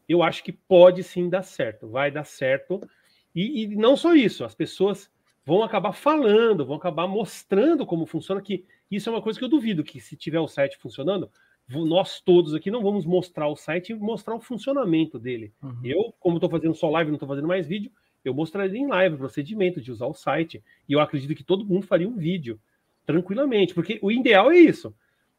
eu 0.07 0.21
acho 0.21 0.43
que 0.43 0.51
pode 0.51 1.03
sim 1.03 1.27
dar 1.27 1.41
certo, 1.41 1.89
vai 1.89 2.11
dar 2.11 2.23
certo. 2.23 2.79
E, 3.35 3.63
e 3.63 3.75
não 3.75 3.97
só 3.97 4.13
isso, 4.13 4.45
as 4.45 4.53
pessoas 4.53 5.11
vão 5.45 5.63
acabar 5.63 5.91
falando, 5.91 6.65
vão 6.65 6.77
acabar 6.77 7.07
mostrando 7.07 7.85
como 7.85 8.05
funciona, 8.05 8.41
que 8.41 8.63
isso 8.89 9.09
é 9.09 9.11
uma 9.11 9.21
coisa 9.21 9.39
que 9.39 9.43
eu 9.43 9.49
duvido, 9.49 9.83
que 9.83 9.99
se 9.99 10.15
tiver 10.15 10.39
o 10.39 10.47
site 10.47 10.77
funcionando, 10.77 11.29
nós 11.67 12.21
todos 12.21 12.53
aqui 12.53 12.69
não 12.69 12.83
vamos 12.83 13.05
mostrar 13.05 13.47
o 13.47 13.55
site 13.55 13.91
e 13.91 13.95
mostrar 13.95 14.35
o 14.35 14.39
funcionamento 14.39 15.17
dele. 15.17 15.51
Uhum. 15.61 15.79
Eu, 15.83 16.13
como 16.19 16.37
estou 16.37 16.49
fazendo 16.49 16.75
só 16.75 16.89
live, 16.91 17.09
não 17.09 17.15
estou 17.15 17.27
fazendo 17.27 17.47
mais 17.47 17.65
vídeo, 17.65 17.91
eu 18.23 18.33
mostraria 18.33 18.79
em 18.79 18.87
live 18.87 19.15
o 19.15 19.17
procedimento 19.17 19.81
de 19.81 19.91
usar 19.91 20.05
o 20.05 20.13
site. 20.13 20.63
E 20.87 20.93
eu 20.93 20.99
acredito 20.99 21.35
que 21.35 21.43
todo 21.43 21.65
mundo 21.65 21.85
faria 21.85 22.07
um 22.07 22.15
vídeo 22.15 22.59
tranquilamente, 23.05 23.73
porque 23.73 23.99
o 24.01 24.11
ideal 24.11 24.51
é 24.51 24.57
isso. 24.57 24.93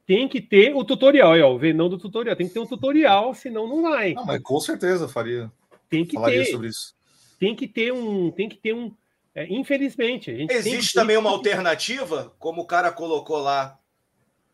Tem 0.06 0.28
que 0.28 0.40
ter 0.40 0.74
o 0.74 0.84
tutorial, 0.84 1.32
aí, 1.32 1.40
ó, 1.40 1.52
o 1.54 1.58
venão 1.58 1.88
do 1.88 1.96
tutorial. 1.98 2.36
Tem 2.36 2.46
que 2.46 2.52
ter 2.54 2.60
um 2.60 2.66
tutorial, 2.66 3.32
senão 3.34 3.66
não 3.66 3.82
vai. 3.82 4.12
Não, 4.14 4.26
mas 4.26 4.42
com 4.42 4.60
certeza 4.60 5.08
faria, 5.08 5.50
Tem 5.88 6.04
que 6.04 6.14
falaria 6.14 6.44
ter, 6.44 6.50
sobre 6.50 6.68
isso. 6.68 6.94
tem 7.38 7.54
que 7.56 7.66
ter 7.66 7.92
um, 7.92 8.30
tem 8.30 8.48
que 8.48 8.56
ter 8.56 8.74
um. 8.74 8.94
é, 9.34 9.46
infelizmente, 9.52 10.30
a 10.30 10.34
gente 10.34 10.48
tem 10.48 10.62
que 10.62 10.68
Existe 10.68 10.92
ter- 10.92 11.00
também 11.00 11.16
uma 11.16 11.30
alternativa, 11.30 12.34
como 12.38 12.62
o 12.62 12.66
cara 12.66 12.92
colocou 12.92 13.38
lá 13.38 13.78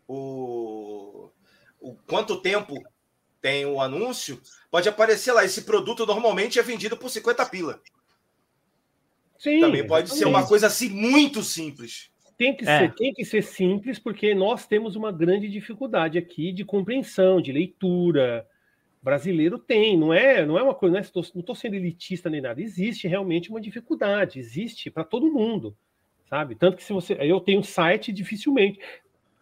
o, 0.06 1.31
o 1.81 1.94
quanto 2.06 2.40
tempo 2.40 2.74
tem 3.40 3.64
o 3.66 3.81
anúncio, 3.81 4.40
pode 4.70 4.89
aparecer 4.89 5.32
lá. 5.32 5.44
Esse 5.44 5.62
produto 5.62 6.06
normalmente 6.06 6.59
é 6.59 6.62
vendido 6.62 6.97
por 6.97 7.09
50 7.10 7.44
pila. 7.47 7.81
Sim, 9.39 9.60
Também 9.60 9.86
pode 9.86 10.10
ser 10.10 10.16
exatamente. 10.16 10.39
uma 10.43 10.47
coisa 10.47 10.66
assim 10.66 10.90
muito 10.90 11.43
simples. 11.43 12.10
Tem 12.41 12.57
que, 12.57 12.67
É. 12.67 12.79
ser, 12.79 12.95
tem 12.95 13.12
que 13.12 13.23
ser 13.23 13.43
simples, 13.43 13.99
porque 13.99 14.35
nós 14.35 14.67
temos 14.67 14.97
uma 14.97 15.12
grande 15.12 15.47
dificuldade 15.47 16.17
aqui 16.17 16.53
de 16.53 16.65
compreensão, 16.65 17.39
de 17.39 17.53
leitura. 17.53 18.47
Brasileiro 19.03 19.59
tem, 19.59 19.95
não 19.95 20.11
é, 20.11 20.47
não 20.47 20.59
é 20.59 20.62
uma 20.62 20.75
coisa, 20.75 20.95
não 20.95 21.01
estou 21.03 21.23
tô 21.43 21.55
sendo 21.55 21.75
elitista 21.75 22.31
nem 22.31 22.41
nada. 22.41 22.62
Existe 22.62 23.07
realmente 23.07 23.51
uma 23.51 23.61
dificuldade, 23.61 24.39
existe 24.39 24.91
para 24.91 25.05
todo 25.05 25.31
mundo, 25.31 25.77
sabe? 26.25 26.55
Tanto 26.55 26.79
que 26.79 26.83
se 26.83 26.95
você, 26.95 27.15
eu 27.21 27.41
tenho 27.41 27.61
um 27.61 27.62
site, 27.62 28.11
dificilmente 28.11 28.81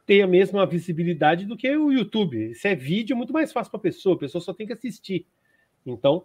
tem 0.04 0.20
a 0.20 0.26
mesma 0.26 0.66
visibilidade 0.66 1.46
do 1.46 1.56
que 1.56 1.70
o 1.76 1.92
YouTube. 1.92 2.52
Se 2.56 2.66
é 2.66 2.74
vídeo, 2.74 3.14
é 3.14 3.16
muito 3.16 3.32
mais 3.32 3.52
fácil 3.52 3.70
para 3.70 3.78
a 3.78 3.82
pessoa, 3.82 4.16
a 4.16 4.18
pessoa 4.18 4.42
só 4.42 4.52
tem 4.52 4.66
que 4.66 4.72
assistir. 4.72 5.24
Então, 5.86 6.24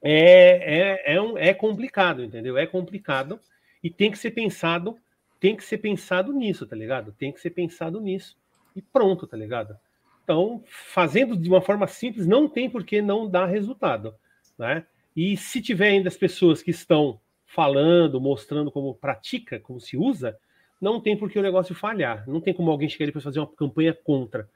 é, 0.00 1.10
é, 1.10 1.14
é, 1.14 1.20
um, 1.20 1.36
é 1.36 1.52
complicado, 1.52 2.22
entendeu? 2.22 2.56
É 2.56 2.68
complicado 2.68 3.40
e 3.82 3.90
tem 3.90 4.12
que 4.12 4.18
ser 4.18 4.30
pensado, 4.30 4.96
tem 5.42 5.56
que 5.56 5.64
ser 5.64 5.78
pensado 5.78 6.32
nisso, 6.32 6.64
tá 6.64 6.76
ligado? 6.76 7.10
Tem 7.10 7.32
que 7.32 7.40
ser 7.40 7.50
pensado 7.50 8.00
nisso 8.00 8.38
e 8.76 8.80
pronto, 8.80 9.26
tá 9.26 9.36
ligado? 9.36 9.76
Então, 10.22 10.62
fazendo 10.68 11.36
de 11.36 11.48
uma 11.48 11.60
forma 11.60 11.88
simples, 11.88 12.28
não 12.28 12.48
tem 12.48 12.70
por 12.70 12.84
que 12.84 13.02
não 13.02 13.28
dar 13.28 13.46
resultado, 13.46 14.14
né? 14.56 14.86
E 15.16 15.36
se 15.36 15.60
tiver 15.60 15.88
ainda 15.88 16.08
as 16.08 16.16
pessoas 16.16 16.62
que 16.62 16.70
estão 16.70 17.20
falando, 17.44 18.20
mostrando 18.20 18.70
como 18.70 18.94
pratica, 18.94 19.58
como 19.58 19.80
se 19.80 19.96
usa, 19.96 20.38
não 20.80 21.00
tem 21.00 21.16
por 21.16 21.28
que 21.28 21.40
o 21.40 21.42
negócio 21.42 21.74
falhar. 21.74 22.22
Não 22.28 22.40
tem 22.40 22.54
como 22.54 22.70
alguém 22.70 22.88
chegar 22.88 23.06
ali 23.06 23.12
para 23.12 23.20
fazer 23.20 23.40
uma 23.40 23.48
campanha 23.48 23.92
contra. 23.92 24.48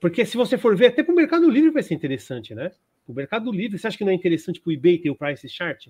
Porque 0.00 0.26
se 0.26 0.36
você 0.36 0.58
for 0.58 0.76
ver, 0.76 0.86
até 0.86 1.04
para 1.04 1.12
o 1.12 1.16
Mercado 1.16 1.48
Livre 1.48 1.70
vai 1.70 1.82
ser 1.84 1.94
interessante, 1.94 2.56
né? 2.56 2.72
O 3.06 3.12
Mercado 3.12 3.52
Livre, 3.52 3.78
você 3.78 3.86
acha 3.86 3.96
que 3.96 4.04
não 4.04 4.10
é 4.10 4.14
interessante 4.16 4.60
para 4.60 4.70
o 4.70 4.72
eBay 4.72 4.98
ter 4.98 5.10
o 5.10 5.14
Price 5.14 5.48
Chart? 5.48 5.86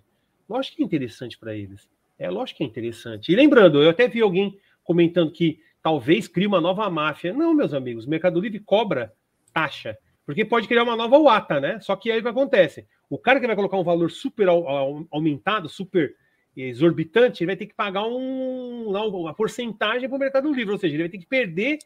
Lógico 0.47 0.77
que 0.77 0.83
é 0.83 0.85
interessante 0.85 1.39
para 1.39 1.57
eles. 1.57 1.89
É 2.19 2.31
lógico 2.31 2.59
que 2.59 2.65
é 2.65 2.67
interessante. 2.67 3.33
E 3.33 3.37
lembrando, 3.37 3.83
eu 3.83 3.91
até 3.91 4.07
vi 4.09 4.21
alguém 4.21 4.57
comentando 4.83 5.31
que 5.33 5.59
talvez 5.83 6.29
crie 6.29 6.47
uma 6.47 6.61
nova 6.61 6.89
máfia. 6.89 7.33
Não, 7.33 7.53
meus 7.55 7.75
amigos, 7.75 8.05
o 8.07 8.11
Mercado 8.11 8.41
Livre 8.41 8.61
cobra 8.61 9.13
taxa. 9.53 9.97
Porque 10.25 10.45
pode 10.45 10.67
criar 10.67 10.85
uma 10.85 10.97
nova 10.97 11.19
Wata, 11.19 11.61
né? 11.61 11.79
Só 11.81 11.95
que 11.97 12.11
aí 12.11 12.21
o 12.21 12.23
que 12.23 12.29
acontece? 12.29 12.87
O 13.11 13.19
cara 13.19 13.39
que 13.39 13.47
vai 13.47 13.55
colocar 13.57 13.77
um 13.77 13.85
valor 13.85 14.11
super 14.11 14.49
au- 14.49 14.67
au- 14.67 15.07
aumentado, 15.11 15.69
super 15.69 16.15
exorbitante, 16.57 17.43
ele 17.43 17.49
vai 17.49 17.57
ter 17.57 17.67
que 17.67 17.75
pagar 17.75 18.07
um, 18.07 18.89
uma 18.89 19.35
porcentagem 19.35 20.09
para 20.09 20.17
o 20.17 20.19
Mercado 20.19 20.53
Livre, 20.53 20.73
ou 20.73 20.79
seja, 20.79 20.95
ele 20.95 21.03
vai 21.03 21.11
ter 21.11 21.19
que 21.19 21.27
perder 21.27 21.79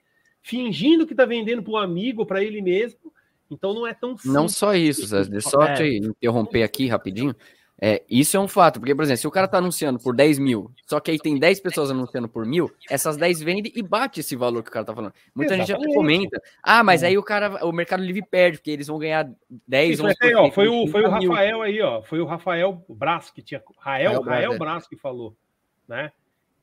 fingindo 0.43 1.07
que 1.07 1.13
está 1.15 1.25
vendendo 1.25 1.63
para 1.63 1.73
um 1.73 1.77
amigo, 1.77 2.25
para 2.25 2.43
ele 2.45 2.61
mesmo. 2.63 3.13
Então 3.51 3.73
não 3.75 3.87
é 3.87 3.95
tão 3.95 4.11
simples. 4.11 4.33
Não 4.33 4.47
só 4.49 4.75
isso, 4.75 5.07
Zé, 5.07 5.23
de 5.23 5.41
só 5.41 5.63
É. 5.63 5.75
te 5.75 5.97
interromper 5.97 6.63
aqui 6.63 6.87
rapidinho. 6.87 7.35
É, 7.81 8.03
isso 8.11 8.37
é 8.37 8.41
um 8.41 8.49
fato, 8.49 8.81
porque, 8.81 8.93
por 8.93 9.03
exemplo, 9.05 9.21
se 9.21 9.27
o 9.29 9.31
cara 9.31 9.47
tá 9.47 9.59
anunciando 9.59 10.01
por 10.01 10.13
10 10.13 10.41
mil, 10.41 10.69
só 10.85 10.99
que 10.99 11.13
aí 11.13 11.19
tem 11.19 11.39
10 11.39 11.61
pessoas 11.61 11.93
anunciando 11.93 12.29
por 12.29 12.45
mil, 12.45 12.69
essas 12.91 13.17
10 13.17 13.41
vendem 13.41 13.73
e 13.73 13.83
bate 13.83 14.19
esse 14.19 14.35
valor 14.35 14.65
que 14.65 14.69
o 14.69 14.73
cara 14.73 14.85
tá 14.85 14.93
falando. 14.93 15.15
Muita 15.33 15.55
gente 15.57 15.69
Exatamente. 15.71 15.91
já 15.93 15.97
comenta, 15.97 16.43
ah, 16.61 16.83
mas 16.83 17.03
Hum. 17.03 17.07
aí 17.07 17.17
o 17.19 17.23
cara, 17.23 17.65
o 17.65 17.71
Mercado 17.71 18.03
Livre 18.03 18.23
perde, 18.29 18.59
porque 18.59 18.73
eles 18.73 18.89
vão 18.89 18.99
ganhar 18.99 19.31
10, 19.69 19.93
Isso, 19.93 20.03
mas 20.03 20.17
aí, 20.21 20.33
11%, 20.33 20.37
ó, 20.39 20.51
foi, 20.51 20.67
o, 20.67 20.87
foi 20.89 21.01
o 21.03 21.05
30 21.05 21.19
mil. 21.21 21.31
Rafael 21.31 21.63
aí, 21.63 21.81
ó. 21.81 22.03
Foi 22.03 22.19
o 22.21 22.25
Rafael 22.27 22.85
Braz 22.89 23.31
que 23.31 23.43
tinha. 23.43 23.63
Rael, 23.79 24.11
Rael 24.11 24.23
Rael 24.25 24.53
é. 24.55 24.59
Braz 24.59 24.89
que 24.89 24.97
falou, 24.97 25.37
né? 25.87 26.11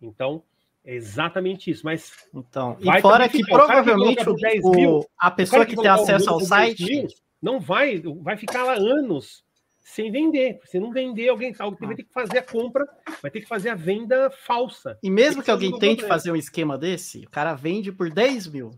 Então, 0.02 0.44
é 0.84 0.96
exatamente 0.96 1.72
isso. 1.72 1.86
Mas 1.86 2.12
Então, 2.34 2.76
e 2.82 3.02
fora 3.02 3.30
que 3.30 3.38
ficar, 3.38 3.48
que 3.52 3.54
provavelmente 3.54 4.16
coloca 4.26 4.32
o, 4.32 4.34
por 4.36 4.42
10 4.42 4.64
o- 4.66 4.72
mil, 4.72 5.06
a 5.18 5.32
pessoa 5.32 5.66
que, 5.66 5.78
que 5.78 5.82
tem 5.82 5.90
acesso 5.90 6.30
ao 6.30 6.40
jogo 6.42 6.50
por 6.50 6.58
10 6.58 6.78
site. 6.78 6.84
mil, 6.92 7.08
não 7.42 7.58
vai, 7.58 8.04
vai 8.22 8.36
ficar 8.36 8.64
lá 8.66 8.74
anos 8.74 9.45
sem 9.86 10.12
vender. 10.12 10.60
Se 10.66 10.80
não 10.80 10.92
vender, 10.92 11.30
alguém, 11.30 11.54
alguém 11.60 11.88
vai 11.88 11.96
ter 11.96 12.04
que 12.04 12.12
fazer 12.12 12.40
a 12.40 12.44
compra, 12.44 12.84
vai 13.22 13.30
ter 13.30 13.40
que 13.40 13.48
fazer 13.48 13.70
a 13.70 13.76
venda 13.76 14.32
falsa. 14.32 14.98
E 15.02 15.12
mesmo 15.12 15.42
Esse 15.42 15.46
que 15.46 15.52
é 15.52 15.54
alguém 15.54 15.70
tente 15.74 15.98
problema. 15.98 16.08
fazer 16.08 16.32
um 16.32 16.36
esquema 16.36 16.76
desse, 16.76 17.20
o 17.20 17.30
cara 17.30 17.54
vende 17.54 17.92
por 17.92 18.10
10 18.10 18.48
mil. 18.48 18.72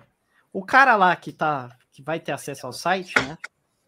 O 0.52 0.66
cara 0.66 0.98
lá 0.98 1.16
que 1.16 1.32
tá, 1.32 1.70
que 1.94 2.02
vai 2.02 2.20
ter 2.20 2.34
acesso 2.34 2.68
ao 2.68 2.74
site, 2.74 3.14
né? 3.20 3.38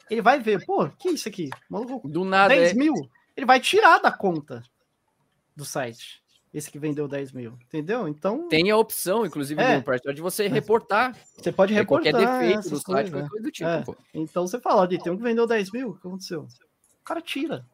Ele 0.10 0.22
vai 0.22 0.40
ver, 0.40 0.66
pô, 0.66 0.88
que 0.98 1.10
isso 1.10 1.28
aqui? 1.28 1.50
Maluco, 1.70 2.08
Do 2.08 2.24
nada, 2.24 2.56
10 2.56 2.72
é, 2.72 2.74
mil? 2.74 2.94
Ele 3.36 3.46
vai 3.46 3.60
tirar 3.60 4.00
da 4.00 4.12
conta 4.12 4.64
do 5.54 5.66
site. 5.66 6.24
Esse 6.54 6.72
que 6.72 6.80
vendeu 6.80 7.08
10 7.08 7.34
mil. 7.34 7.58
Entendeu? 7.66 8.08
Então, 8.08 8.48
tem 8.48 8.72
a 8.72 8.78
opção, 8.78 9.26
inclusive, 9.26 9.62
É. 9.62 9.84
de 10.14 10.22
você 10.22 10.48
reportar 10.48 11.16
você 11.38 11.52
pode 11.52 11.78
é, 11.78 11.84
qualquer 11.86 12.16
reportar 12.16 12.40
defeito 12.40 12.70
do 12.70 12.78
site, 12.78 12.84
coisas, 12.86 13.10
qualquer 13.10 13.24
né? 13.24 13.30
coisa 13.30 13.44
do 13.44 13.52
tipo, 13.52 13.70
É. 13.70 13.82
pô. 13.84 13.96
Então 14.14 14.48
você 14.48 14.60
fala, 14.60 14.84
ó, 14.84 14.88
tem 14.88 15.12
um 15.12 15.18
que 15.18 15.24
vendeu 15.24 15.46
10 15.46 15.72
mil, 15.72 15.90
o 15.90 15.94
que 16.00 16.08
aconteceu? 16.08 16.48
O 17.02 17.04
cara 17.06 17.22
tira 17.22 17.66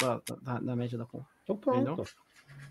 da, 0.00 0.20
da- 0.42 0.60
da 0.60 0.76
média 0.76 0.96
da 0.98 1.04
conta. 1.06 1.26
Então 1.42 1.56
pronto. 1.56 1.78
Entendeu? 1.78 2.04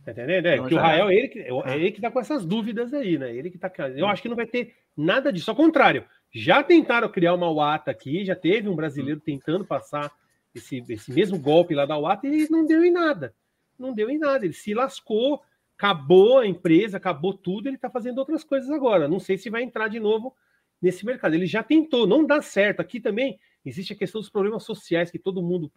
Tá 0.05 0.11
entendendo? 0.11 0.45
É, 0.45 0.53
Então 0.55 0.67
que 0.67 0.73
o 0.73 0.77
Rael, 0.77 1.11
ele, 1.11 1.27
que- 1.29 1.39
é 1.39 1.75
ele 1.77 1.91
que 1.91 2.01
tá 2.01 2.11
com 2.11 2.19
essas 2.19 2.45
dúvidas 2.45 2.93
aí, 2.93 3.17
né? 3.17 3.33
Ele 3.35 3.49
que 3.49 3.57
tá. 3.57 3.71
Eu 3.95 4.07
acho 4.07 4.21
que 4.21 4.29
não 4.29 4.35
vai 4.35 4.45
ter 4.45 4.75
nada 4.95 5.31
disso. 5.31 5.49
Ao 5.49 5.55
contrário, 5.55 6.05
já 6.31 6.61
tentaram 6.63 7.09
criar 7.09 7.33
uma 7.33 7.51
Wata 7.51 7.91
aqui, 7.91 8.23
já 8.25 8.35
teve 8.35 8.67
um 8.69 8.75
brasileiro 8.75 9.19
tentando 9.19 9.65
passar 9.65 10.11
esse, 10.53 10.83
esse 10.89 11.11
mesmo 11.11 11.39
golpe 11.39 11.73
lá 11.73 11.85
da 11.85 11.97
Wata 11.97 12.27
e 12.27 12.47
não 12.49 12.65
deu 12.65 12.83
em 12.83 12.91
nada. 12.91 13.33
Não 13.79 13.93
deu 13.93 14.09
em 14.09 14.17
nada. 14.19 14.45
Ele 14.45 14.53
se 14.53 14.73
lascou, 14.73 15.41
acabou 15.77 16.39
a 16.39 16.47
empresa, 16.47 16.97
acabou 16.97 17.33
tudo, 17.33 17.67
ele 17.67 17.77
tá 17.77 17.89
fazendo 17.89 18.17
outras 18.19 18.43
coisas 18.43 18.69
agora. 18.69 19.07
Não 19.07 19.19
sei 19.19 19.37
se 19.37 19.49
vai 19.49 19.63
entrar 19.63 19.87
de 19.87 19.99
novo 19.99 20.35
nesse 20.81 21.05
mercado. 21.05 21.33
Ele 21.33 21.45
já 21.47 21.63
tentou, 21.63 22.05
não 22.05 22.25
dá 22.25 22.41
certo. 22.41 22.79
Aqui 22.81 22.99
também 22.99 23.39
existe 23.65 23.93
a 23.93 23.95
questão 23.95 24.19
dos 24.21 24.29
problemas 24.29 24.63
sociais 24.63 25.09
que 25.11 25.19
todo 25.19 25.41
mundo 25.41 25.71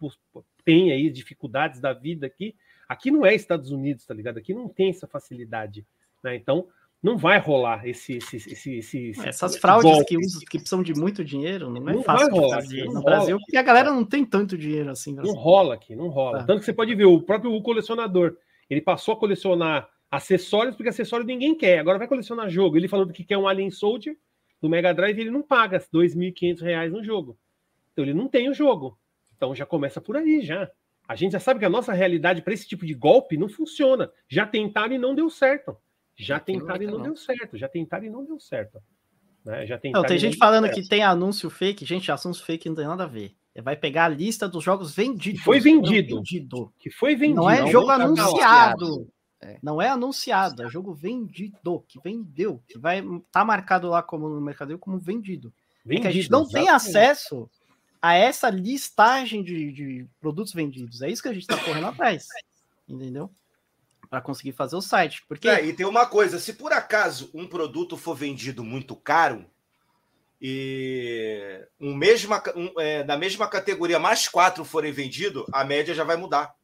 tem 0.65 0.91
aí, 0.91 1.09
dificuldades 1.09 1.79
da 1.79 1.93
vida 1.93 2.25
aqui. 2.27 2.55
Aqui 2.87 3.11
não 3.11 3.25
é 3.25 3.33
Estados 3.35 3.71
Unidos, 3.71 4.05
tá 4.05 4.13
ligado? 4.13 4.37
Aqui 4.37 4.53
não 4.53 4.67
tem 4.67 4.89
essa 4.89 5.07
facilidade. 5.07 5.85
né? 6.23 6.35
Então, 6.35 6.67
não 7.03 7.15
vai 7.17 7.37
rolar 7.37 7.87
esse. 7.87 8.17
esse, 8.17 8.37
esse, 8.37 8.51
esse- 8.77 8.77
esse- 9.09 9.27
Essas 9.27 9.51
esse 9.51 9.61
fraudes 9.61 9.89
golpe. 9.91 10.05
que, 10.05 10.17
usam, 10.17 10.41
que 10.41 10.57
precisam 10.57 10.81
de 10.81 10.93
muito 10.95 11.23
dinheiro, 11.23 11.69
não 11.69 11.87
é 11.89 11.93
Não 11.93 12.03
fácil 12.03 12.25
vai 12.31 12.33
de 12.33 12.39
rolar, 12.39 12.63
no 12.87 12.91
rola. 12.93 13.03
Brasil, 13.05 13.37
porque 13.39 13.57
a 13.57 13.61
galera 13.61 13.91
não 13.91 14.03
tem 14.03 14.25
tanto 14.25 14.57
dinheiro 14.57 14.89
assim. 14.89 15.11
Não 15.13 15.21
Brasil. 15.23 15.39
rola 15.39 15.73
aqui, 15.75 15.95
não 15.95 16.07
rola. 16.07 16.39
Tá. 16.39 16.45
Tanto 16.45 16.59
que 16.59 16.65
você 16.65 16.73
pode 16.73 16.95
ver, 16.95 17.05
o 17.05 17.21
próprio 17.21 17.61
colecionador, 17.61 18.35
ele 18.69 18.81
passou 18.81 19.13
a 19.13 19.17
colecionar 19.17 19.87
acessórios, 20.09 20.75
porque 20.75 20.89
acessório 20.89 21.25
ninguém 21.25 21.53
quer. 21.55 21.77
Agora 21.79 21.99
vai 21.99 22.07
colecionar 22.07 22.49
jogo. 22.49 22.75
Ele 22.77 22.87
falando 22.87 23.13
que 23.13 23.23
quer 23.23 23.37
um 23.37 23.47
Alien 23.47 23.69
Soldier 23.69 24.17
do 24.61 24.67
Mega 24.67 24.91
Drive, 24.93 25.19
ele 25.19 25.29
não 25.29 25.43
paga 25.43 25.77
2.500 25.79 26.61
reais 26.61 26.91
no 26.91 27.03
jogo. 27.03 27.37
Então 27.97 28.05
ele 28.05 28.13
não 28.13 28.27
tem 28.27 28.47
o 28.47 28.53
jogo. 28.53 28.95
Então 29.35 29.55
já 29.55 29.65
começa 29.65 29.99
por 29.99 30.15
aí, 30.15 30.41
já. 30.43 30.69
A 31.07 31.15
gente 31.15 31.31
já 31.31 31.39
sabe 31.39 31.59
que 31.59 31.65
a 31.65 31.69
nossa 31.69 31.91
realidade 31.93 32.43
para 32.43 32.53
esse 32.53 32.67
tipo 32.67 32.85
de 32.85 32.93
golpe 32.93 33.35
não 33.35 33.49
funciona. 33.49 34.11
Já 34.29 34.45
tentaram 34.45 34.93
e 34.93 34.99
não 34.99 35.15
deu 35.15 35.31
certo. 35.31 35.75
Já 36.15 36.37
não 36.37 36.43
tentaram 36.45 36.83
e 36.83 36.85
não 36.85 36.97
não. 36.97 37.03
deu 37.03 37.15
certo. 37.15 37.57
Já 37.57 37.67
tentaram 37.67 38.05
e 38.05 38.09
não 38.11 38.23
deu 38.23 38.39
certo. 38.39 38.79
Né? 39.43 39.65
Já 39.65 39.75
Não, 39.75 39.81
tentaram 39.81 40.05
tem 40.05 40.17
e 40.17 40.19
gente 40.19 40.37
falando 40.37 40.65
certo. 40.65 40.75
que 40.75 40.87
tem 40.87 41.01
anúncio 41.01 41.49
fake. 41.49 41.85
Gente, 41.85 42.11
anúncio 42.11 42.45
fake 42.45 42.69
não 42.69 42.75
tem 42.75 42.85
nada 42.85 43.05
a 43.05 43.07
ver. 43.07 43.35
Vai 43.63 43.75
pegar 43.75 44.05
a 44.05 44.09
lista 44.09 44.47
dos 44.47 44.63
jogos 44.63 44.93
vendidos. 44.93 45.41
Foi 45.41 45.59
vendido. 45.59 46.15
Não 46.15 46.17
vendido. 46.17 46.73
que 46.77 46.91
foi 46.91 47.15
vendido. 47.15 47.41
Não 47.41 47.49
é 47.49 47.61
não 47.61 47.71
jogo 47.71 47.87
tá 47.87 47.95
anunciado. 47.95 49.07
É. 49.41 49.57
Não 49.63 49.81
é 49.81 49.89
anunciado, 49.89 50.63
é 50.63 50.69
jogo 50.69 50.93
vendido, 50.95 51.83
que 51.87 51.99
vendeu, 52.03 52.59
que 52.67 52.77
vai 52.79 53.03
tá 53.31 53.45
marcado 53.45 53.87
lá 53.87 54.01
como 54.01 54.27
no 54.27 54.41
mercado 54.41 54.77
como 54.79 54.97
vendido. 54.97 55.53
É 55.87 56.01
que 56.01 56.07
a 56.07 56.11
gente 56.11 56.23
Vendido, 56.23 56.31
não 56.31 56.47
tem 56.47 56.63
exatamente. 56.63 56.97
acesso 56.97 57.49
a 58.01 58.13
essa 58.13 58.49
listagem 58.49 59.43
de, 59.43 59.71
de 59.71 60.07
produtos 60.19 60.53
vendidos. 60.53 61.01
É 61.01 61.09
isso 61.09 61.21
que 61.21 61.27
a 61.27 61.33
gente 61.33 61.43
está 61.43 61.57
correndo 61.57 61.87
atrás, 61.87 62.27
entendeu? 62.87 63.31
Para 64.09 64.21
conseguir 64.21 64.53
fazer 64.53 64.75
o 64.75 64.81
site, 64.81 65.23
porque 65.27 65.49
É, 65.49 65.65
e 65.65 65.73
tem 65.73 65.85
uma 65.85 66.05
coisa: 66.05 66.39
se 66.39 66.53
por 66.53 66.71
acaso 66.71 67.29
um 67.33 67.47
produto 67.47 67.97
for 67.97 68.15
vendido 68.15 68.63
muito 68.63 68.95
caro 68.95 69.45
e 70.41 71.65
um 71.79 71.95
mesma, 71.95 72.41
um, 72.55 72.79
é, 72.79 73.03
da 73.03 73.17
mesma 73.17 73.47
categoria 73.49 73.99
mais 73.99 74.27
quatro 74.27 74.63
forem 74.63 74.91
vendidos, 74.91 75.45
a 75.51 75.63
média 75.63 75.93
já 75.93 76.03
vai 76.03 76.15
mudar. 76.15 76.55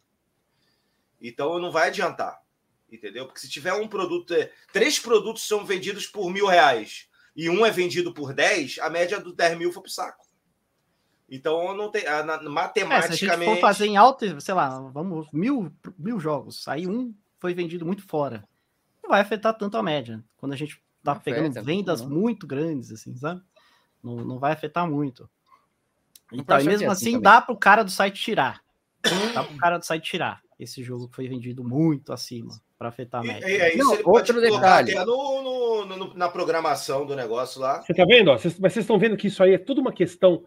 Então 1.22 1.60
não 1.60 1.72
vai 1.72 1.88
adiantar, 1.88 2.42
entendeu? 2.92 3.26
Porque 3.26 3.40
se 3.40 3.50
tiver 3.50 3.74
um 3.74 3.88
produto, 3.88 4.34
é, 4.34 4.52
três 4.72 5.00
produtos 5.00 5.48
são 5.48 5.66
vendidos 5.66 6.06
por 6.06 6.30
mil 6.30 6.48
reais 6.48 7.08
e 7.36 7.50
um 7.50 7.66
é 7.66 7.72
vendido 7.72 8.14
por 8.14 8.34
10, 8.34 8.80
a 8.80 8.90
média 8.90 9.20
dos 9.20 9.36
10 9.36 9.58
mil 9.58 9.72
foi 9.72 9.82
pro 9.82 9.92
saco. 9.92 10.26
Então 11.36 11.76
não 11.76 11.90
tem. 11.90 12.06
a- 12.06 12.24
na- 12.24 12.36
é, 12.36 12.40
se 12.40 12.46
a 12.46 12.50
matematicamente. 12.50 13.18
gente 13.26 13.46
for 13.46 13.60
fazer 13.60 13.88
em 13.88 13.98
alta, 13.98 14.40
sei 14.40 14.54
lá, 14.54 14.80
vamos 14.94 15.28
mil, 15.34 15.72
mil 15.98 16.20
jogos, 16.20 16.68
aí 16.68 16.86
um 16.88 17.14
foi 17.40 17.54
vendido 17.54 17.86
muito 17.86 18.04
fora, 18.08 18.44
não 19.02 19.10
vai 19.10 19.22
afetar 19.22 19.54
tanto 19.58 19.76
a 19.78 19.84
média. 19.84 20.24
Quando 20.38 20.54
a 20.54 20.56
gente 20.56 20.80
tá 21.04 21.16
Não 21.16 21.22
pegando 21.22 21.48
afeta, 21.48 21.62
vendas 21.64 22.02
não. 22.02 22.10
muito 22.10 22.46
grandes, 22.46 22.92
assim, 22.92 23.16
sabe? 23.18 23.42
Não, 24.04 24.18
não 24.18 24.38
vai 24.40 24.52
afetar 24.54 24.88
muito. 24.90 25.30
Então, 26.32 26.58
e 26.58 26.62
Price 26.62 26.68
mesmo 26.70 26.88
é 26.88 26.92
assim, 26.92 27.10
assim 27.16 27.22
dá 27.22 27.42
pro 27.42 27.56
cara 27.58 27.84
do 27.84 27.92
site 27.92 28.22
tirar. 28.22 28.62
Dá 29.34 29.44
pro 29.44 29.58
cara 29.58 29.78
do 29.78 29.86
site 29.86 30.04
tirar 30.04 30.42
esse 30.60 30.84
jogo 30.84 31.08
que 31.10 31.16
foi 31.16 31.28
vendido 31.28 31.64
muito 31.64 32.14
acima 32.14 32.54
para 32.78 32.90
afetar 32.90 33.22
a 33.22 33.26
E- 33.26 33.28
média. 33.28 33.50
e 33.50 33.56
é 33.60 33.70
isso, 33.70 33.78
Não, 33.80 33.94
ele 33.96 34.04
pode 34.04 34.32
outro 34.32 34.36
colocar 34.48 34.82
detalhe. 34.84 34.92
até 34.98 35.06
no, 35.06 35.42
no- 35.86 35.98
no- 35.98 36.14
na 36.16 36.30
programação 36.30 37.06
do 37.06 37.16
negócio 37.16 37.60
lá. 37.60 37.82
Você 37.82 37.94
tá 37.94 38.06
vendo? 38.08 38.30
ó? 38.30 38.38
Vocês- 38.38 38.58
mas 38.60 38.72
vocês 38.74 38.84
estão 38.84 38.98
vendo 39.00 39.18
que 39.18 39.28
isso 39.28 39.42
aí 39.44 39.54
é 39.54 39.58
tudo 39.58 39.82
uma 39.82 39.92
questão 39.92 40.46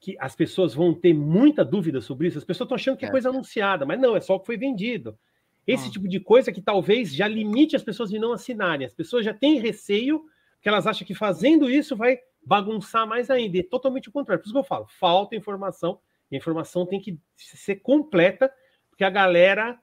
que 0.00 0.16
as 0.20 0.34
pessoas 0.36 0.74
vão 0.74 0.94
ter 0.94 1.12
muita 1.12 1.64
dúvida 1.64 2.00
sobre 2.00 2.28
isso. 2.28 2.38
As 2.38 2.44
pessoas 2.44 2.66
estão 2.66 2.76
achando 2.76 2.96
que 2.96 3.04
é 3.04 3.08
É. 3.08 3.10
coisa 3.10 3.30
anunciada, 3.30 3.84
mas 3.84 4.00
não, 4.00 4.14
é 4.16 4.20
só 4.20 4.36
o 4.36 4.40
que 4.40 4.46
foi 4.46 4.56
vendido. 4.56 5.18
Esse 5.66 5.88
Ah. 5.88 5.90
tipo 5.90 6.08
de 6.08 6.20
coisa 6.20 6.52
que 6.52 6.62
talvez 6.62 7.12
já 7.14 7.26
limite 7.28 7.74
as 7.76 7.82
pessoas 7.82 8.08
de 8.10 8.18
não 8.18 8.32
assinarem. 8.32 8.86
As 8.86 8.94
pessoas 8.94 9.24
já 9.24 9.34
têm 9.34 9.58
receio 9.60 10.24
que 10.62 10.68
elas 10.68 10.86
acham 10.86 11.06
que 11.06 11.14
fazendo 11.14 11.68
isso 11.70 11.96
vai 11.96 12.18
bagunçar 12.44 13.06
mais 13.06 13.28
ainda. 13.30 13.56
E 13.56 13.60
é 13.60 13.62
totalmente 13.62 14.08
o 14.08 14.12
contrário. 14.12 14.40
Por 14.42 14.46
isso 14.46 14.54
que 14.54 14.58
eu 14.58 14.64
falo, 14.64 14.86
falta 14.88 15.36
informação. 15.36 16.00
E 16.30 16.36
a 16.36 16.38
informação 16.38 16.86
tem 16.86 17.00
que 17.00 17.18
ser 17.36 17.76
completa, 17.76 18.50
porque 18.90 19.04
a 19.04 19.10
galera 19.10 19.78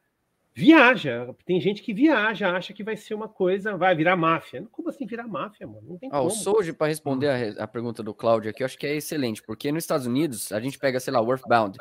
viaja. 0.55 1.35
Tem 1.45 1.59
gente 1.59 1.83
que 1.83 1.93
viaja, 1.93 2.55
acha 2.55 2.73
que 2.73 2.83
vai 2.83 2.95
ser 2.95 3.13
uma 3.13 3.27
coisa, 3.27 3.75
vai 3.75 3.93
virar 3.93 4.15
máfia. 4.15 4.65
Como 4.71 4.89
assim 4.89 5.05
virar 5.05 5.27
máfia, 5.27 5.67
mano? 5.67 5.83
Não 5.85 5.97
tem 5.97 6.09
Ó, 6.11 6.19
como. 6.19 6.27
o 6.27 6.31
Soji, 6.31 6.71
para 6.71 6.87
responder 6.87 7.27
a, 7.59 7.63
a 7.63 7.67
pergunta 7.67 8.01
do 8.01 8.13
Cláudio 8.13 8.49
aqui, 8.49 8.63
eu 8.63 8.65
acho 8.65 8.77
que 8.77 8.87
é 8.87 8.95
excelente, 8.95 9.43
porque 9.43 9.69
nos 9.71 9.83
Estados 9.83 10.07
Unidos, 10.07 10.53
a 10.53 10.61
gente 10.61 10.79
pega, 10.79 10.99
sei 10.99 11.11
lá, 11.11 11.21
o 11.21 11.29
Earthbound. 11.29 11.77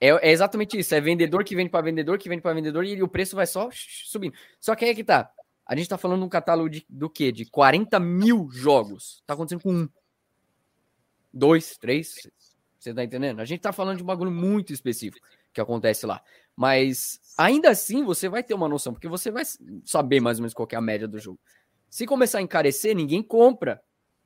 É, 0.00 0.08
é 0.08 0.30
exatamente 0.30 0.78
isso, 0.78 0.94
é 0.94 1.00
vendedor 1.00 1.42
que 1.42 1.56
vende 1.56 1.70
para 1.70 1.84
vendedor, 1.84 2.16
que 2.16 2.28
vende 2.28 2.42
para 2.42 2.54
vendedor, 2.54 2.84
e 2.84 3.02
o 3.02 3.08
preço 3.08 3.34
vai 3.34 3.46
só 3.46 3.68
subindo. 3.72 4.34
Só 4.60 4.76
que 4.76 4.84
aí 4.84 4.92
é 4.92 4.94
que 4.94 5.04
tá. 5.04 5.30
A 5.66 5.74
gente 5.74 5.88
tá 5.88 5.98
falando 5.98 6.20
de 6.20 6.26
um 6.26 6.28
catálogo 6.28 6.70
de, 6.70 6.84
do 6.88 7.10
quê? 7.10 7.32
De 7.32 7.44
40 7.44 7.98
mil 7.98 8.48
jogos. 8.50 9.22
Tá 9.26 9.34
acontecendo 9.34 9.62
com 9.62 9.72
um. 9.72 9.88
Dois, 11.32 11.76
três. 11.76 12.28
Você 12.78 12.92
tá 12.92 13.02
entendendo? 13.02 13.40
A 13.40 13.44
gente 13.44 13.60
tá 13.60 13.72
falando 13.72 13.96
de 13.96 14.02
um 14.02 14.06
bagulho 14.06 14.30
muito 14.30 14.72
específico 14.72 15.24
que 15.52 15.60
acontece 15.60 16.06
lá. 16.06 16.22
Mas 16.62 17.18
ainda 17.36 17.70
assim 17.70 18.04
você 18.04 18.28
vai 18.28 18.40
ter 18.40 18.54
uma 18.54 18.68
noção, 18.68 18.92
porque 18.92 19.08
você 19.08 19.32
vai 19.32 19.42
saber 19.84 20.20
mais 20.20 20.38
ou 20.38 20.42
menos 20.42 20.54
qual 20.54 20.64
que 20.64 20.76
é 20.76 20.78
a 20.78 20.80
média 20.80 21.08
do 21.08 21.18
jogo. 21.18 21.40
Se 21.90 22.06
começar 22.06 22.38
a 22.38 22.42
encarecer, 22.42 22.94
ninguém 22.94 23.20
compra. 23.20 23.82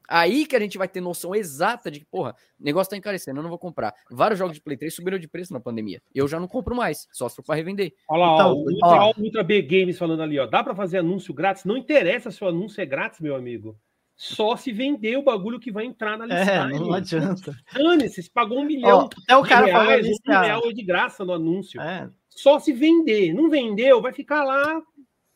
Aí 0.07 0.45
que 0.45 0.55
a 0.55 0.61
gente 0.61 0.77
vai 0.77 0.87
ter 0.87 1.01
noção 1.01 1.35
exata 1.35 1.91
de 1.91 2.01
que, 2.01 2.05
porra, 2.05 2.37
o 2.61 2.63
negócio 2.63 2.91
tá 2.91 2.97
encarecendo, 2.97 3.39
eu 3.39 3.43
não 3.43 3.49
vou 3.49 3.59
comprar. 3.59 3.95
Vários 4.11 4.39
jogos 4.39 4.55
de 4.55 4.61
Play 4.61 4.77
3 4.77 4.95
subiram 4.95 5.19
de 5.19 5.27
preço 5.27 5.51
na 5.51 5.59
pandemia. 5.59 6.03
Eu 6.15 6.29
já 6.29 6.39
não 6.39 6.47
compro 6.47 6.77
mais, 6.77 7.09
só 7.11 7.27
se 7.27 7.37
for 7.37 7.43
pra 7.43 7.55
revender. 7.57 7.95
Olha 8.07 8.21
lá, 8.27 8.35
Então, 8.35 8.49
ó, 8.51 8.53
o 8.53 8.71
Ultra, 8.71 8.89
ó. 8.89 9.13
Ultra 9.19 9.43
B 9.43 9.63
Games 9.63 9.97
falando 9.99 10.23
ali, 10.23 10.39
ó. 10.39 10.45
Dá 10.47 10.63
para 10.63 10.75
fazer 10.75 10.99
anúncio 10.99 11.33
grátis? 11.33 11.65
Não 11.65 11.75
interessa 11.79 12.31
se 12.31 12.45
o 12.45 12.49
anúncio 12.49 12.83
é 12.83 12.85
grátis, 12.87 13.19
meu 13.19 13.35
amigo. 13.35 13.75
Só 14.15 14.57
se 14.57 14.73
vender 14.73 15.17
o 15.17 15.23
bagulho 15.25 15.59
que 15.59 15.73
vai 15.73 15.87
entrar 15.87 16.19
na 16.19 16.27
É, 16.27 16.39
listagem. 16.41 16.79
não 16.81 16.93
adianta. 16.93 17.57
Dane-se, 17.75 18.23
se 18.23 18.31
pagou 18.31 18.61
um 18.61 18.65
milhão 18.65 18.99
Ó, 18.99 19.09
até 19.23 19.37
o 19.37 19.43
de 19.43 19.49
cara 19.49 19.69
falou 19.73 19.89
reais, 19.89 20.07
isso. 20.07 20.21
um 20.27 20.71
é 20.71 20.73
de 20.73 20.83
graça 20.85 21.25
no 21.25 21.33
anúncio. 21.33 21.81
É, 21.81 22.09
Só 22.37 22.59
se 22.61 22.73
vender. 22.73 23.33
Não 23.33 23.49
vendeu, 23.51 24.01
vai 24.01 24.13
ficar 24.13 24.45
lá. 24.45 24.81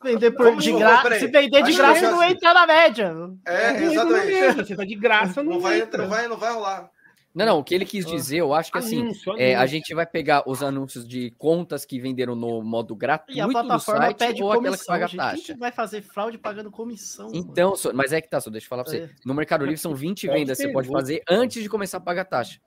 vender 0.04 0.30
por 0.30 0.56
de 0.56 0.72
graça. 0.72 1.18
Se 1.18 1.26
vender 1.26 1.62
de 1.62 1.72
graça, 1.74 2.10
não 2.10 2.22
entra 2.22 2.54
na 2.54 2.66
média. 2.66 3.12
É, 3.46 3.82
exatamente. 3.82 4.26
média, 4.26 4.64
Você 4.64 4.76
tá 4.76 4.84
de 4.84 4.94
graça, 4.94 5.42
não, 5.42 5.54
Não 5.54 5.60
vai, 5.60 5.80
entra. 5.80 6.02
não, 6.02 6.08
vai, 6.10 6.28
não 6.28 6.36
vai 6.36 6.52
rolar. 6.52 6.90
Não, 7.32 7.46
não, 7.46 7.58
o 7.60 7.64
que 7.64 7.72
ele 7.76 7.84
quis 7.84 8.04
dizer, 8.04 8.38
eu 8.38 8.52
acho 8.52 8.72
que 8.72 8.78
assim, 8.78 9.02
Anúncio, 9.02 9.34
é, 9.38 9.54
a 9.54 9.58
anúncio. 9.60 9.76
gente 9.76 9.94
vai 9.94 10.04
pegar 10.04 10.42
os 10.48 10.64
anúncios 10.64 11.06
de 11.06 11.30
contas 11.38 11.84
que 11.84 12.00
venderam 12.00 12.34
no 12.34 12.60
modo 12.60 12.96
gratuito 12.96 13.38
E 13.38 13.40
a 13.40 13.46
do 13.46 13.52
plataforma 13.52 14.00
site 14.06 14.18
pede 14.18 14.42
ou 14.42 14.50
aquela 14.50 14.76
que 14.76 14.84
comissão. 14.84 14.86
paga 14.94 15.06
gente. 15.06 15.16
Quem 15.20 15.30
taxa. 15.30 15.52
que 15.54 15.60
vai 15.60 15.70
fazer 15.70 16.02
fraude 16.02 16.38
pagando 16.38 16.72
comissão? 16.72 17.30
Então, 17.32 17.74
mas 17.94 18.12
é 18.12 18.20
que 18.20 18.28
tá, 18.28 18.40
só 18.40 18.50
deixa 18.50 18.64
eu 18.64 18.68
falar 18.68 18.82
pra 18.82 18.90
você. 18.92 18.98
É. 19.02 19.10
No 19.24 19.32
Mercado 19.32 19.64
Livre 19.64 19.78
são 19.80 19.94
20 19.94 20.26
Pode 20.26 20.38
vendas 20.40 20.58
que 20.58 20.64
você 20.64 20.72
pode 20.72 20.88
fazer 20.88 21.22
antes 21.30 21.62
de 21.62 21.68
começar 21.68 21.98
a 21.98 22.00
pagar 22.00 22.24
taxa. 22.24 22.58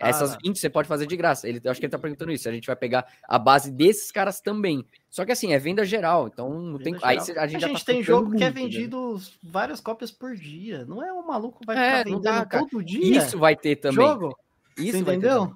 Ah. 0.00 0.08
Essas 0.08 0.36
20 0.42 0.58
você 0.58 0.70
pode 0.70 0.86
fazer 0.88 1.06
de 1.06 1.16
graça. 1.16 1.48
Ele, 1.48 1.60
eu 1.62 1.70
acho 1.70 1.80
que 1.80 1.86
ele 1.86 1.90
tá 1.90 1.98
perguntando 1.98 2.30
isso. 2.32 2.48
A 2.48 2.52
gente 2.52 2.66
vai 2.66 2.76
pegar 2.76 3.06
a 3.28 3.38
base 3.38 3.70
desses 3.70 4.12
caras 4.12 4.40
também. 4.40 4.86
Só 5.10 5.24
que 5.24 5.32
assim, 5.32 5.52
é 5.52 5.58
venda 5.58 5.84
geral. 5.84 6.28
Então 6.28 6.48
não 6.52 6.78
tem. 6.78 6.92
Venda 6.94 7.06
Aí 7.06 7.20
geral. 7.20 7.42
a 7.44 7.46
gente, 7.46 7.56
a 7.56 7.60
já 7.60 7.68
gente 7.68 7.84
tá 7.84 7.92
tem 7.92 8.02
jogo 8.02 8.30
que 8.36 8.42
é 8.44 8.46
muito, 8.50 8.58
entendeu? 8.60 8.78
vendido 8.80 9.20
várias 9.42 9.80
cópias 9.80 10.10
por 10.10 10.34
dia. 10.36 10.84
Não 10.84 11.02
é 11.04 11.12
um 11.12 11.26
maluco 11.26 11.64
vai 11.66 11.76
É, 11.76 11.90
ficar 11.98 12.04
vendendo 12.04 12.22
dá, 12.22 12.46
cara. 12.46 12.64
todo 12.68 12.82
dia. 12.84 13.18
Isso 13.18 13.38
vai 13.38 13.56
ter 13.56 13.76
também. 13.76 13.96
jogo. 14.06 14.38
Isso 14.76 14.96
entendeu? 14.98 15.52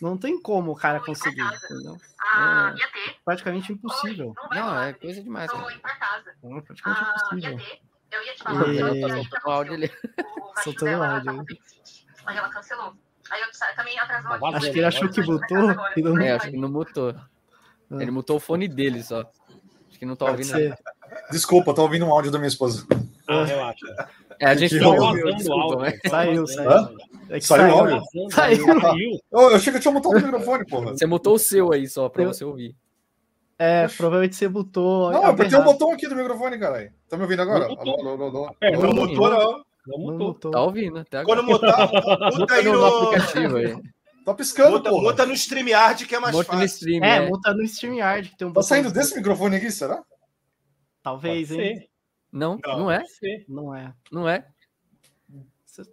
Não 0.00 0.16
tem 0.16 0.40
como 0.40 0.72
o 0.72 0.74
cara 0.74 0.98
conseguir, 1.00 1.42
entendeu? 1.42 1.96
Ah, 2.18 2.72
É. 2.74 2.78
ia 2.80 2.88
ter. 2.88 3.16
Praticamente 3.24 3.72
impossível. 3.72 4.34
Não, 4.50 4.82
é 4.82 4.92
coisa 4.94 5.22
demais. 5.22 5.50
Cara. 5.50 5.66
É 5.70 6.60
praticamente 6.62 6.82
Ah, 6.84 7.14
ia 7.34 7.38
impossível. 7.38 7.56
ter. 7.58 7.80
Eu 8.16 8.22
ia 8.24 8.34
te 8.34 8.42
falar. 8.42 8.68
E- 8.68 8.78
Tá 8.78 8.88
soltando 8.88 9.46
o 9.46 9.50
áudio 9.50 9.74
ali. 9.74 9.90
o 10.56 10.60
Soltando 10.62 11.02
áudio, 11.02 11.32
né? 11.32 11.44
bem 11.46 11.60
sentido. 11.64 12.12
Aí 12.26 12.36
ela 12.36 12.48
cancelou. 12.48 12.94
Aí 13.32 13.40
eu 13.40 13.46
também 13.76 13.98
atrasou 13.98 14.30
Tá 14.30 14.36
aqui. 14.48 14.56
Acho 14.56 14.72
que 14.72 14.78
ele 14.78 14.86
achou 14.86 15.08
que 15.08 15.22
botou 15.22 15.58
e 15.96 16.02
não- 16.02 16.20
É, 16.20 16.32
acho 16.32 16.50
que 16.50 16.56
não 16.58 16.68
mutou. 16.68 17.14
Ele 17.90 18.10
mutou 18.10 18.36
o 18.36 18.40
fone 18.40 18.68
dele 18.68 19.02
só. 19.02 19.20
Acho 19.88 19.98
que 19.98 20.04
não 20.06 20.14
tá 20.16 20.26
ouvindo 20.26 20.50
nada. 20.52 20.78
Desculpa, 21.30 21.74
tô 21.74 21.82
ouvindo 21.82 22.04
um 22.06 22.10
áudio 22.12 22.30
da 22.30 22.38
minha 22.38 22.48
esposa. 22.48 22.86
Ah, 23.28 23.44
relaxa. 23.44 23.86
É, 24.40 24.46
a 24.46 24.54
gente 24.54 24.74
não 24.78 24.92
desculpa, 25.36 25.62
áudio. 25.64 25.78
né? 25.80 25.98
Saiu, 26.08 26.46
saiu. 26.46 26.70
É 27.30 27.38
que 27.38 27.46
Saiu 27.46 27.62
saiu. 27.62 27.74
áudio? 27.78 28.00
Vazando, 28.00 28.32
Saiu. 28.34 28.80
saiu. 28.80 29.20
Eu, 29.32 29.40
eu 29.50 29.56
achei 29.56 29.72
que 29.72 29.76
eu 29.78 29.80
tinha 29.82 29.92
montado 29.94 30.12
o 30.12 30.20
microfone, 30.20 30.66
porra. 30.66 30.92
Você 30.92 31.06
mutou 31.06 31.34
o 31.34 31.38
seu 31.38 31.72
aí 31.72 31.86
só 31.88 32.08
pra 32.08 32.24
Eu- 32.24 32.32
você 32.34 32.44
ouvir. 32.44 32.74
É, 33.58 33.86
provavelmente 33.88 34.34
você 34.36 34.48
botou. 34.48 35.12
Não, 35.12 35.24
apertei 35.24 35.56
o 35.58 35.62
botão 35.62 35.92
aqui 35.92 36.08
do 36.08 36.16
microfone, 36.16 36.58
caralho. 36.58 36.92
Tá 37.08 37.16
me 37.16 37.22
ouvindo 37.22 37.42
agora? 37.42 37.68
Não 37.68 37.76
botou. 37.76 38.00
Alô, 38.00 38.10
alô, 38.10 38.24
alô, 38.24 38.38
alô. 38.44 38.56
É, 38.60 38.72
Não 38.72 38.80
não, 38.82 38.88
Não, 38.92 39.06
mutou, 39.06 39.64
não. 39.86 39.98
mutou. 40.18 40.50
Tá 40.50 40.60
ouvindo 40.60 40.98
até 40.98 41.18
agora. 41.18 41.42
Quando 41.42 41.48
mutar, 41.52 41.90
muta 42.38 42.54
aí 42.54 42.64
no, 42.64 42.72
no 42.72 42.78
no. 42.80 42.86
aplicativo 43.08 43.56
aí. 43.56 43.76
Tá 44.24 44.32
piscando, 44.34 44.76
Muta, 44.76 44.90
porra. 44.90 45.02
muta 45.02 45.26
no 45.26 45.32
StreamYard 45.32 46.06
que 46.06 46.14
é 46.14 46.20
mais 46.20 46.32
Muta 46.34 46.52
no 46.52 46.60
fácil. 46.60 46.76
stream, 46.76 47.04
É, 47.04 47.20
né? 47.20 47.28
muta 47.28 47.52
no 47.52 47.62
StreamYard, 47.64 48.28
que 48.30 48.36
tem 48.36 48.46
um 48.46 48.52
Tá 48.52 48.62
saindo 48.62 48.92
desse 48.92 49.16
microfone 49.16 49.56
aqui, 49.56 49.68
será? 49.70 50.00
Talvez, 51.02 51.48
Pode 51.48 51.60
hein? 51.60 51.76
ser, 51.78 51.88
Não, 52.32 52.56
Não. 52.64 52.78
não 52.78 52.90
é? 52.92 53.02
Não 53.48 53.74
é. 53.74 53.92
Não 54.12 54.28
é? 54.28 54.46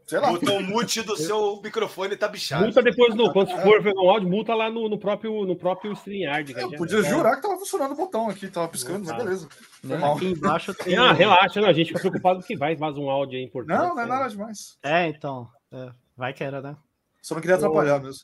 Sei 0.05 0.19
lá. 0.19 0.31
Muta 0.31 0.51
o 0.51 0.61
mute 0.61 1.01
do 1.03 1.15
seu 1.15 1.61
microfone 1.63 2.17
tá 2.17 2.27
bichado. 2.27 2.65
Multa 2.65 2.81
depois, 2.81 3.15
no, 3.15 3.31
quando 3.31 3.49
for 3.61 3.81
ver 3.81 3.93
um 3.95 4.09
áudio, 4.09 4.27
multa 4.27 4.53
lá 4.53 4.69
no, 4.69 4.89
no 4.89 4.97
próprio, 4.99 5.45
no 5.45 5.55
próprio 5.55 5.93
StreamYard. 5.93 6.51
Eu 6.53 6.69
já- 6.71 6.77
podia 6.77 7.01
jurar 7.03 7.37
que 7.37 7.41
tava 7.43 7.57
funcionando 7.57 7.93
o 7.93 7.95
botão 7.95 8.29
aqui, 8.29 8.49
tava 8.49 8.67
piscando, 8.67 8.99
mas 9.05 9.07
Tá. 9.09 9.23
beleza. 9.23 9.47
Foi 9.81 9.89
Né? 9.89 9.97
mal. 9.97 10.15
Aqui 10.17 10.25
embaixo 10.25 10.73
tem. 10.73 10.97
Ah, 10.97 11.13
relaxa, 11.13 11.61
não, 11.61 11.69
a 11.69 11.73
gente 11.73 11.87
fica 11.87 11.99
preocupado 12.01 12.43
que 12.43 12.57
vai 12.57 12.75
vaza 12.75 12.99
um 12.99 13.09
áudio 13.09 13.39
aí 13.39 13.45
importante. 13.45 13.77
Não, 13.79 13.95
não 13.95 14.01
é 14.01 14.05
nada 14.05 14.27
demais. 14.27 14.77
É, 14.83 15.07
então. 15.07 15.47
é, 15.71 15.89
vai 16.17 16.33
que 16.33 16.43
era, 16.43 16.61
né? 16.61 16.75
Só 17.21 17.35
não 17.35 17.41
queria 17.41 17.55
atrapalhar 17.55 18.01
mesmo. 18.01 18.21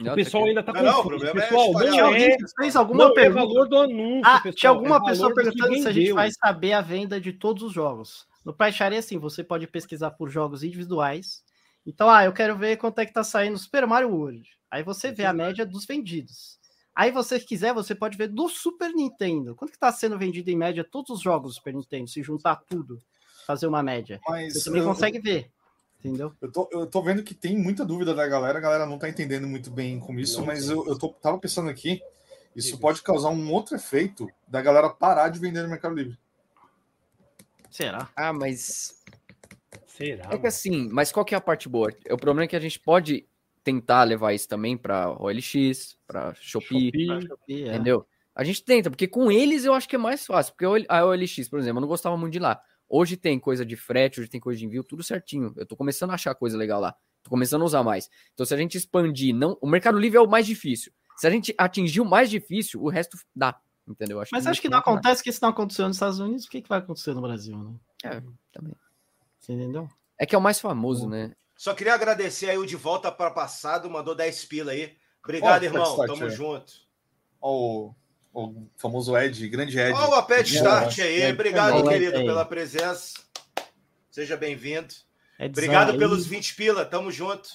O 0.00 0.14
pessoal 0.14 0.44
ainda 0.46 0.62
tá 0.62 0.72
Não, 0.72 0.82
não, 0.82 0.90
o 0.90 0.94
confuso. 1.02 1.08
problema 1.10 1.40
é 1.40 1.46
Pessoal, 1.48 1.72
não 1.72 1.80
é, 1.82 2.00
alguém 2.00 2.36
que 2.38 2.44
fez 2.58 2.74
alguma 2.76 3.04
não 3.04 3.10
é 3.10 3.14
pergunta. 3.14 3.40
valor 3.46 3.68
do 3.68 3.76
anúncio, 3.78 4.22
Ah, 4.24 4.40
pessoal, 4.40 4.54
tinha 4.54 4.70
alguma 4.70 4.96
é 4.96 5.00
pessoa 5.04 5.34
perguntando 5.34 5.74
se 5.78 5.88
a 5.88 5.92
gente 5.92 6.12
vai 6.12 6.30
saber 6.32 6.72
a 6.72 6.80
venda 6.80 7.20
de 7.20 7.32
todos 7.34 7.62
os 7.62 7.72
jogos. 7.72 8.26
No 8.44 8.56
é 8.58 8.96
assim, 8.96 9.18
você 9.18 9.44
pode 9.44 9.66
pesquisar 9.66 10.12
por 10.12 10.30
jogos 10.30 10.62
individuais. 10.62 11.42
Então, 11.86 12.08
ah, 12.08 12.24
eu 12.24 12.32
quero 12.32 12.56
ver 12.56 12.76
quanto 12.76 12.98
é 12.98 13.06
que 13.06 13.12
tá 13.12 13.22
saindo 13.22 13.58
Super 13.58 13.86
Mario 13.86 14.10
World. 14.10 14.48
Aí 14.70 14.82
você 14.82 15.12
vê 15.12 15.24
a 15.24 15.32
média 15.32 15.66
dos 15.66 15.84
vendidos. 15.84 16.58
Aí 16.94 17.10
você 17.10 17.38
quiser, 17.38 17.72
você 17.72 17.94
pode 17.94 18.16
ver 18.16 18.28
do 18.28 18.48
Super 18.48 18.92
Nintendo. 18.92 19.54
Quanto 19.54 19.72
que 19.72 19.78
tá 19.78 19.92
sendo 19.92 20.18
vendido 20.18 20.50
em 20.50 20.56
média 20.56 20.84
todos 20.84 21.10
os 21.10 21.20
jogos 21.20 21.52
do 21.52 21.54
Super 21.54 21.74
Nintendo, 21.74 22.08
se 22.08 22.22
juntar 22.22 22.56
tudo, 22.56 22.98
fazer 23.46 23.66
uma 23.66 23.82
média. 23.82 24.20
Mas 24.28 24.54
Você 24.54 24.64
também 24.64 24.82
eu, 24.82 24.88
consegue 24.88 25.18
ver. 25.18 25.50
Entendeu? 25.98 26.32
eu, 26.40 26.50
tô, 26.50 26.68
eu 26.72 26.86
tô 26.86 27.02
vendo 27.02 27.22
que 27.22 27.34
tem 27.34 27.58
muita 27.58 27.84
dúvida 27.84 28.14
da 28.14 28.26
galera, 28.26 28.58
a 28.58 28.60
galera 28.60 28.86
não 28.86 28.98
tá 28.98 29.08
entendendo 29.08 29.46
muito 29.46 29.70
bem 29.70 30.00
com 30.00 30.18
isso, 30.18 30.38
Não 30.38 30.46
mas 30.46 30.70
eu, 30.70 30.86
eu 30.88 30.98
tô, 30.98 31.10
tava 31.10 31.38
pensando 31.38 31.68
aqui, 31.68 32.02
isso 32.56 32.68
Diga. 32.68 32.80
pode 32.80 33.02
causar 33.02 33.28
um 33.28 33.52
outro 33.52 33.76
efeito 33.76 34.26
da 34.48 34.62
galera 34.62 34.88
parar 34.88 35.28
de 35.28 35.38
vender 35.38 35.62
no 35.62 35.68
Mercado 35.68 35.94
Livre. 35.94 36.18
Será? 37.70 38.08
Ah, 38.16 38.32
mas. 38.32 39.02
Será? 39.86 40.28
É 40.32 40.38
que 40.38 40.46
assim, 40.46 40.88
mas 40.90 41.12
qual 41.12 41.24
que 41.24 41.34
é 41.34 41.38
a 41.38 41.40
parte 41.40 41.68
boa? 41.68 41.90
O 42.10 42.16
problema 42.16 42.44
é 42.44 42.48
que 42.48 42.56
a 42.56 42.60
gente 42.60 42.78
pode 42.80 43.26
tentar 43.62 44.02
levar 44.04 44.32
isso 44.32 44.48
também 44.48 44.76
pra 44.76 45.10
OLX, 45.12 45.96
pra 46.06 46.34
Shopee, 46.34 46.90
Shopee, 47.26 47.64
É. 47.64 47.68
entendeu? 47.74 48.06
A 48.34 48.42
gente 48.42 48.64
tenta, 48.64 48.90
porque 48.90 49.06
com 49.06 49.30
eles 49.30 49.64
eu 49.64 49.74
acho 49.74 49.88
que 49.88 49.96
é 49.96 49.98
mais 49.98 50.24
fácil. 50.26 50.54
Porque 50.54 50.86
a 50.88 51.04
OLX, 51.04 51.48
por 51.48 51.58
exemplo, 51.58 51.78
eu 51.78 51.82
não 51.82 51.88
gostava 51.88 52.16
muito 52.16 52.32
de 52.32 52.38
lá. 52.38 52.60
Hoje 52.88 53.16
tem 53.16 53.38
coisa 53.38 53.64
de 53.64 53.76
frete, 53.76 54.20
hoje 54.20 54.30
tem 54.30 54.40
coisa 54.40 54.58
de 54.58 54.64
envio, 54.66 54.82
tudo 54.82 55.02
certinho. 55.02 55.52
Eu 55.56 55.66
tô 55.66 55.76
começando 55.76 56.10
a 56.10 56.14
achar 56.14 56.34
coisa 56.34 56.56
legal 56.56 56.80
lá. 56.80 56.94
Tô 57.22 57.30
começando 57.30 57.62
a 57.62 57.64
usar 57.66 57.82
mais. 57.84 58.08
Então, 58.32 58.46
se 58.46 58.54
a 58.54 58.56
gente 58.56 58.76
expandir, 58.78 59.34
não, 59.34 59.58
o 59.60 59.68
Mercado 59.68 59.98
Livre 59.98 60.16
é 60.16 60.20
o 60.20 60.26
mais 60.28 60.46
difícil. 60.46 60.90
Se 61.16 61.26
a 61.26 61.30
gente 61.30 61.54
atingir 61.58 62.00
o 62.00 62.04
mais 62.04 62.30
difícil, 62.30 62.82
o 62.82 62.88
resto 62.88 63.18
dá. 63.36 63.60
Entendeu? 63.90 64.22
Mas 64.30 64.46
acho 64.46 64.62
que 64.62 64.68
não 64.68 64.78
acontece 64.78 65.22
que 65.22 65.30
isso 65.30 65.40
não 65.42 65.48
aconteceu 65.48 65.86
nos 65.88 65.96
Estados 65.96 66.20
Unidos, 66.20 66.44
o 66.44 66.48
que, 66.48 66.62
que 66.62 66.68
vai 66.68 66.78
acontecer 66.78 67.12
no 67.12 67.20
Brasil, 67.20 67.58
né? 67.58 67.74
É, 68.04 68.22
também. 68.52 68.74
Você 69.38 69.52
entendeu? 69.52 69.88
É 70.16 70.24
que 70.24 70.34
é 70.34 70.38
o 70.38 70.40
mais 70.40 70.60
famoso, 70.60 71.08
né? 71.08 71.32
Só 71.56 71.74
queria 71.74 71.94
agradecer 71.94 72.48
aí 72.48 72.56
o 72.56 72.64
de 72.64 72.76
volta 72.76 73.10
para 73.10 73.30
passado, 73.30 73.90
mandou 73.90 74.14
10 74.14 74.44
pila 74.44 74.72
aí. 74.72 74.96
Obrigado, 75.22 75.62
Ó, 75.62 75.66
irmão. 75.66 75.82
Start 75.84 76.08
Tamo 76.08 76.24
aí. 76.24 76.30
junto. 76.30 76.72
Ó, 77.40 77.92
o, 78.32 78.46
o 78.46 78.70
famoso 78.76 79.16
Ed, 79.16 79.48
grande 79.48 79.78
Ed. 79.78 79.92
Ó, 79.92 80.10
o 80.10 80.14
Apet 80.14 80.52
É, 80.52 80.56
Start 80.56 80.98
aí. 81.00 81.22
é, 81.22 81.32
Obrigado, 81.32 81.88
é, 81.88 81.92
querido, 81.92 82.18
é. 82.18 82.24
pela 82.24 82.44
presença. 82.44 83.14
Seja 84.10 84.36
bem-vindo. 84.36 84.94
É 85.38 85.46
Obrigado 85.46 85.98
pelos 85.98 86.26
20 86.26 86.54
pila. 86.54 86.84
Tamo 86.84 87.10
junto. 87.10 87.48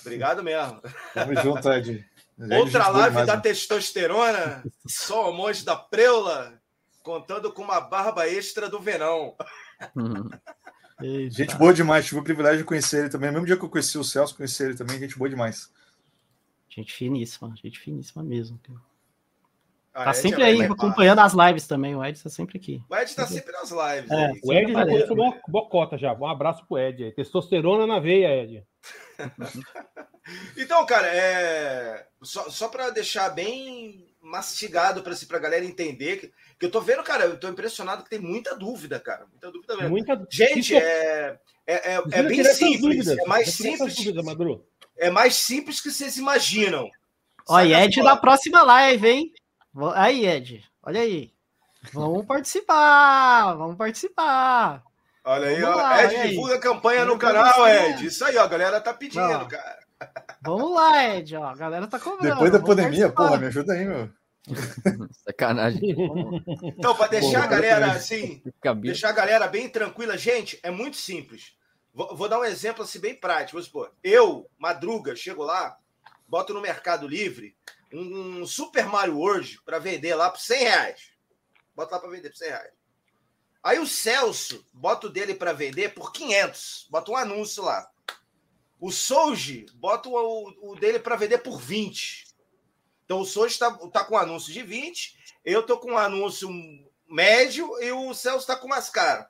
Obrigado 0.00 0.42
mesmo. 0.42 0.80
Tamo 1.14 1.34
junto, 1.42 1.68
Ed. 1.72 2.04
Outra 2.38 2.88
live 2.88 3.24
da 3.26 3.40
testosterona. 3.40 4.62
Só 4.86 5.30
o 5.30 5.32
monge 5.34 5.64
da 5.64 5.76
preula. 5.76 6.60
Contando 7.02 7.52
com 7.52 7.62
uma 7.62 7.80
barba 7.80 8.28
extra 8.28 8.68
do 8.68 8.78
verão. 8.80 9.34
Eita. 11.02 11.34
Gente 11.34 11.56
boa 11.56 11.74
demais, 11.74 12.04
tive 12.06 12.20
o 12.20 12.24
privilégio 12.24 12.58
de 12.58 12.64
conhecer 12.64 13.00
ele 13.00 13.08
também. 13.10 13.28
No 13.28 13.34
mesmo 13.34 13.46
dia 13.46 13.56
que 13.56 13.64
eu 13.64 13.68
conheci 13.68 13.98
o 13.98 14.04
Celso, 14.04 14.36
conheci 14.36 14.62
ele 14.62 14.74
também, 14.76 14.98
gente 15.00 15.18
boa 15.18 15.28
demais. 15.28 15.68
Gente 16.68 16.92
finíssima, 16.92 17.52
gente 17.60 17.78
finíssima 17.80 18.22
mesmo. 18.22 18.58
Ah, 19.92 20.04
Tá 20.04 20.10
Ed 20.10 20.18
sempre 20.20 20.42
é 20.42 20.46
aí 20.46 20.62
acompanhando 20.62 21.18
as 21.18 21.32
lives 21.34 21.66
também. 21.66 21.96
O 21.96 22.04
Ed 22.04 22.22
tá 22.22 22.30
sempre 22.30 22.56
aqui. 22.56 22.80
O 22.88 22.96
Ed 22.96 23.14
tá 23.16 23.26
sempre 23.26 23.52
nas 23.52 23.70
lives. 23.70 24.10
É. 24.10 24.30
O 24.44 24.52
Ed 24.52 24.72
já 24.72 24.78
Parece. 24.78 25.06
começou 25.08 25.16
bo- 25.16 25.40
bocota 25.48 25.98
já. 25.98 26.12
Um 26.14 26.26
abraço 26.26 26.64
pro 26.66 26.78
Ed 26.78 27.02
aí. 27.04 27.12
Testosterona 27.12 27.84
na 27.86 27.98
veia, 27.98 28.44
Ed. 28.44 28.64
Então, 30.56 30.84
cara, 30.86 31.08
é... 31.08 32.06
só, 32.22 32.48
só 32.48 32.68
para 32.68 32.90
deixar 32.90 33.30
bem 33.30 34.12
mastigado 34.22 35.02
para 35.02 35.36
a 35.36 35.40
galera 35.40 35.64
entender, 35.64 36.16
que, 36.18 36.32
que 36.58 36.66
eu 36.66 36.70
tô 36.70 36.80
vendo, 36.80 37.02
cara, 37.02 37.24
eu 37.24 37.38
tô 37.38 37.48
impressionado 37.48 38.04
que 38.04 38.10
tem 38.10 38.20
muita 38.20 38.54
dúvida, 38.54 39.00
cara. 39.00 39.26
Muita 39.26 39.50
dúvida 39.50 39.76
mesmo. 39.76 39.90
Muita... 39.90 40.26
Gente, 40.30 40.76
é, 40.76 41.38
é, 41.66 41.94
é, 41.94 42.02
é 42.12 42.22
bem 42.22 42.44
simples. 42.44 43.08
É 43.08 43.24
mais 43.26 43.50
simples. 43.52 43.96
dúvidas, 43.96 44.24
Madru. 44.24 44.64
É 44.96 45.10
mais 45.10 45.34
simples 45.34 45.80
que 45.80 45.90
vocês 45.90 46.16
imaginam. 46.16 46.88
Ó, 47.48 47.58
Saca 47.58 47.84
Ed 47.84 48.02
da 48.02 48.16
próxima 48.16 48.62
live, 48.62 49.08
hein? 49.08 49.32
Aí, 49.94 50.26
Ed, 50.26 50.64
olha 50.82 51.00
aí. 51.00 51.32
Vamos 51.92 52.24
participar, 52.24 53.54
vamos 53.54 53.76
participar. 53.76 54.84
Olha 55.24 55.48
aí, 55.48 55.60
lá, 55.60 56.04
Ed, 56.04 56.14
olha 56.14 56.22
aí. 56.22 56.30
divulga 56.30 56.54
a 56.54 56.60
campanha 56.60 57.04
no 57.04 57.18
canal. 57.18 57.68
Ed. 57.68 58.06
Isso 58.06 58.24
aí, 58.24 58.36
ó. 58.36 58.44
A 58.44 58.48
galera 58.48 58.80
tá 58.80 58.94
pedindo, 58.94 59.22
Ó. 59.22 59.44
cara. 59.46 59.81
Vamos 60.42 60.74
lá, 60.74 61.16
Ed, 61.16 61.36
ó. 61.36 61.44
A 61.44 61.54
galera 61.54 61.86
tá 61.86 61.98
cobrando. 61.98 62.34
Depois 62.34 62.52
da 62.52 62.60
pandemia, 62.60 63.10
participar. 63.10 63.28
porra, 63.28 63.38
me 63.38 63.46
ajuda 63.46 63.72
aí, 63.72 63.84
meu. 63.84 64.10
Sacanagem. 65.24 65.80
Então, 66.62 66.96
para 66.96 67.06
deixar 67.08 67.38
a 67.38 67.42
Porra, 67.42 67.46
galera 67.48 67.80
parabéns. 67.80 67.96
assim, 68.04 68.42
Cabelo. 68.60 68.86
deixar 68.86 69.08
a 69.10 69.12
galera 69.12 69.46
bem 69.46 69.68
tranquila, 69.68 70.18
gente, 70.18 70.58
é 70.62 70.70
muito 70.70 70.96
simples. 70.96 71.54
Vou, 71.94 72.16
vou 72.16 72.28
dar 72.28 72.40
um 72.40 72.44
exemplo 72.44 72.82
assim 72.82 72.98
bem 72.98 73.14
prático. 73.14 73.52
Vamos 73.52 73.66
supor, 73.66 73.92
eu, 74.02 74.50
Madruga, 74.58 75.14
chego 75.14 75.44
lá, 75.44 75.76
boto 76.26 76.52
no 76.52 76.60
Mercado 76.60 77.06
Livre 77.06 77.54
um 77.92 78.46
Super 78.46 78.86
Mario 78.86 79.18
World 79.18 79.60
para 79.64 79.78
vender 79.78 80.14
lá 80.14 80.30
por 80.30 80.40
100 80.40 80.58
reais. 80.58 81.12
Bota 81.74 81.94
lá 81.94 82.00
para 82.00 82.10
vender 82.10 82.30
por 82.30 82.36
100 82.36 82.48
reais. 82.48 82.72
Aí 83.62 83.78
o 83.78 83.86
Celso, 83.86 84.64
bota 84.72 85.06
o 85.06 85.10
dele 85.10 85.34
para 85.34 85.52
vender 85.52 85.94
por 85.94 86.12
500. 86.12 86.88
Bota 86.90 87.12
um 87.12 87.16
anúncio 87.16 87.62
lá. 87.62 87.88
O 88.82 88.90
Souji, 88.90 89.66
bota 89.74 90.08
o, 90.08 90.72
o 90.72 90.74
dele 90.74 90.98
para 90.98 91.14
vender 91.14 91.38
por 91.38 91.60
20. 91.60 92.26
Então 93.04 93.20
o 93.20 93.24
Souji 93.24 93.54
está 93.54 93.70
tá 93.88 94.04
com 94.04 94.18
anúncio 94.18 94.52
de 94.52 94.62
20, 94.62 95.16
eu 95.44 95.62
tô 95.62 95.78
com 95.78 95.92
um 95.92 95.98
anúncio 95.98 96.48
médio 97.08 97.80
e 97.80 97.92
o 97.92 98.12
Celso 98.12 98.40
está 98.40 98.56
com 98.56 98.66
mais 98.66 98.90
caro. 98.90 99.24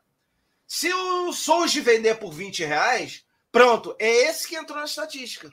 Se 0.66 0.90
o 0.92 1.32
Souji 1.32 1.80
vender 1.80 2.14
por 2.14 2.32
20 2.32 2.64
reais, 2.64 3.26
Pronto, 3.52 3.94
é 3.98 4.08
esse 4.30 4.48
que 4.48 4.56
entrou 4.56 4.78
na 4.78 4.86
estatística. 4.86 5.52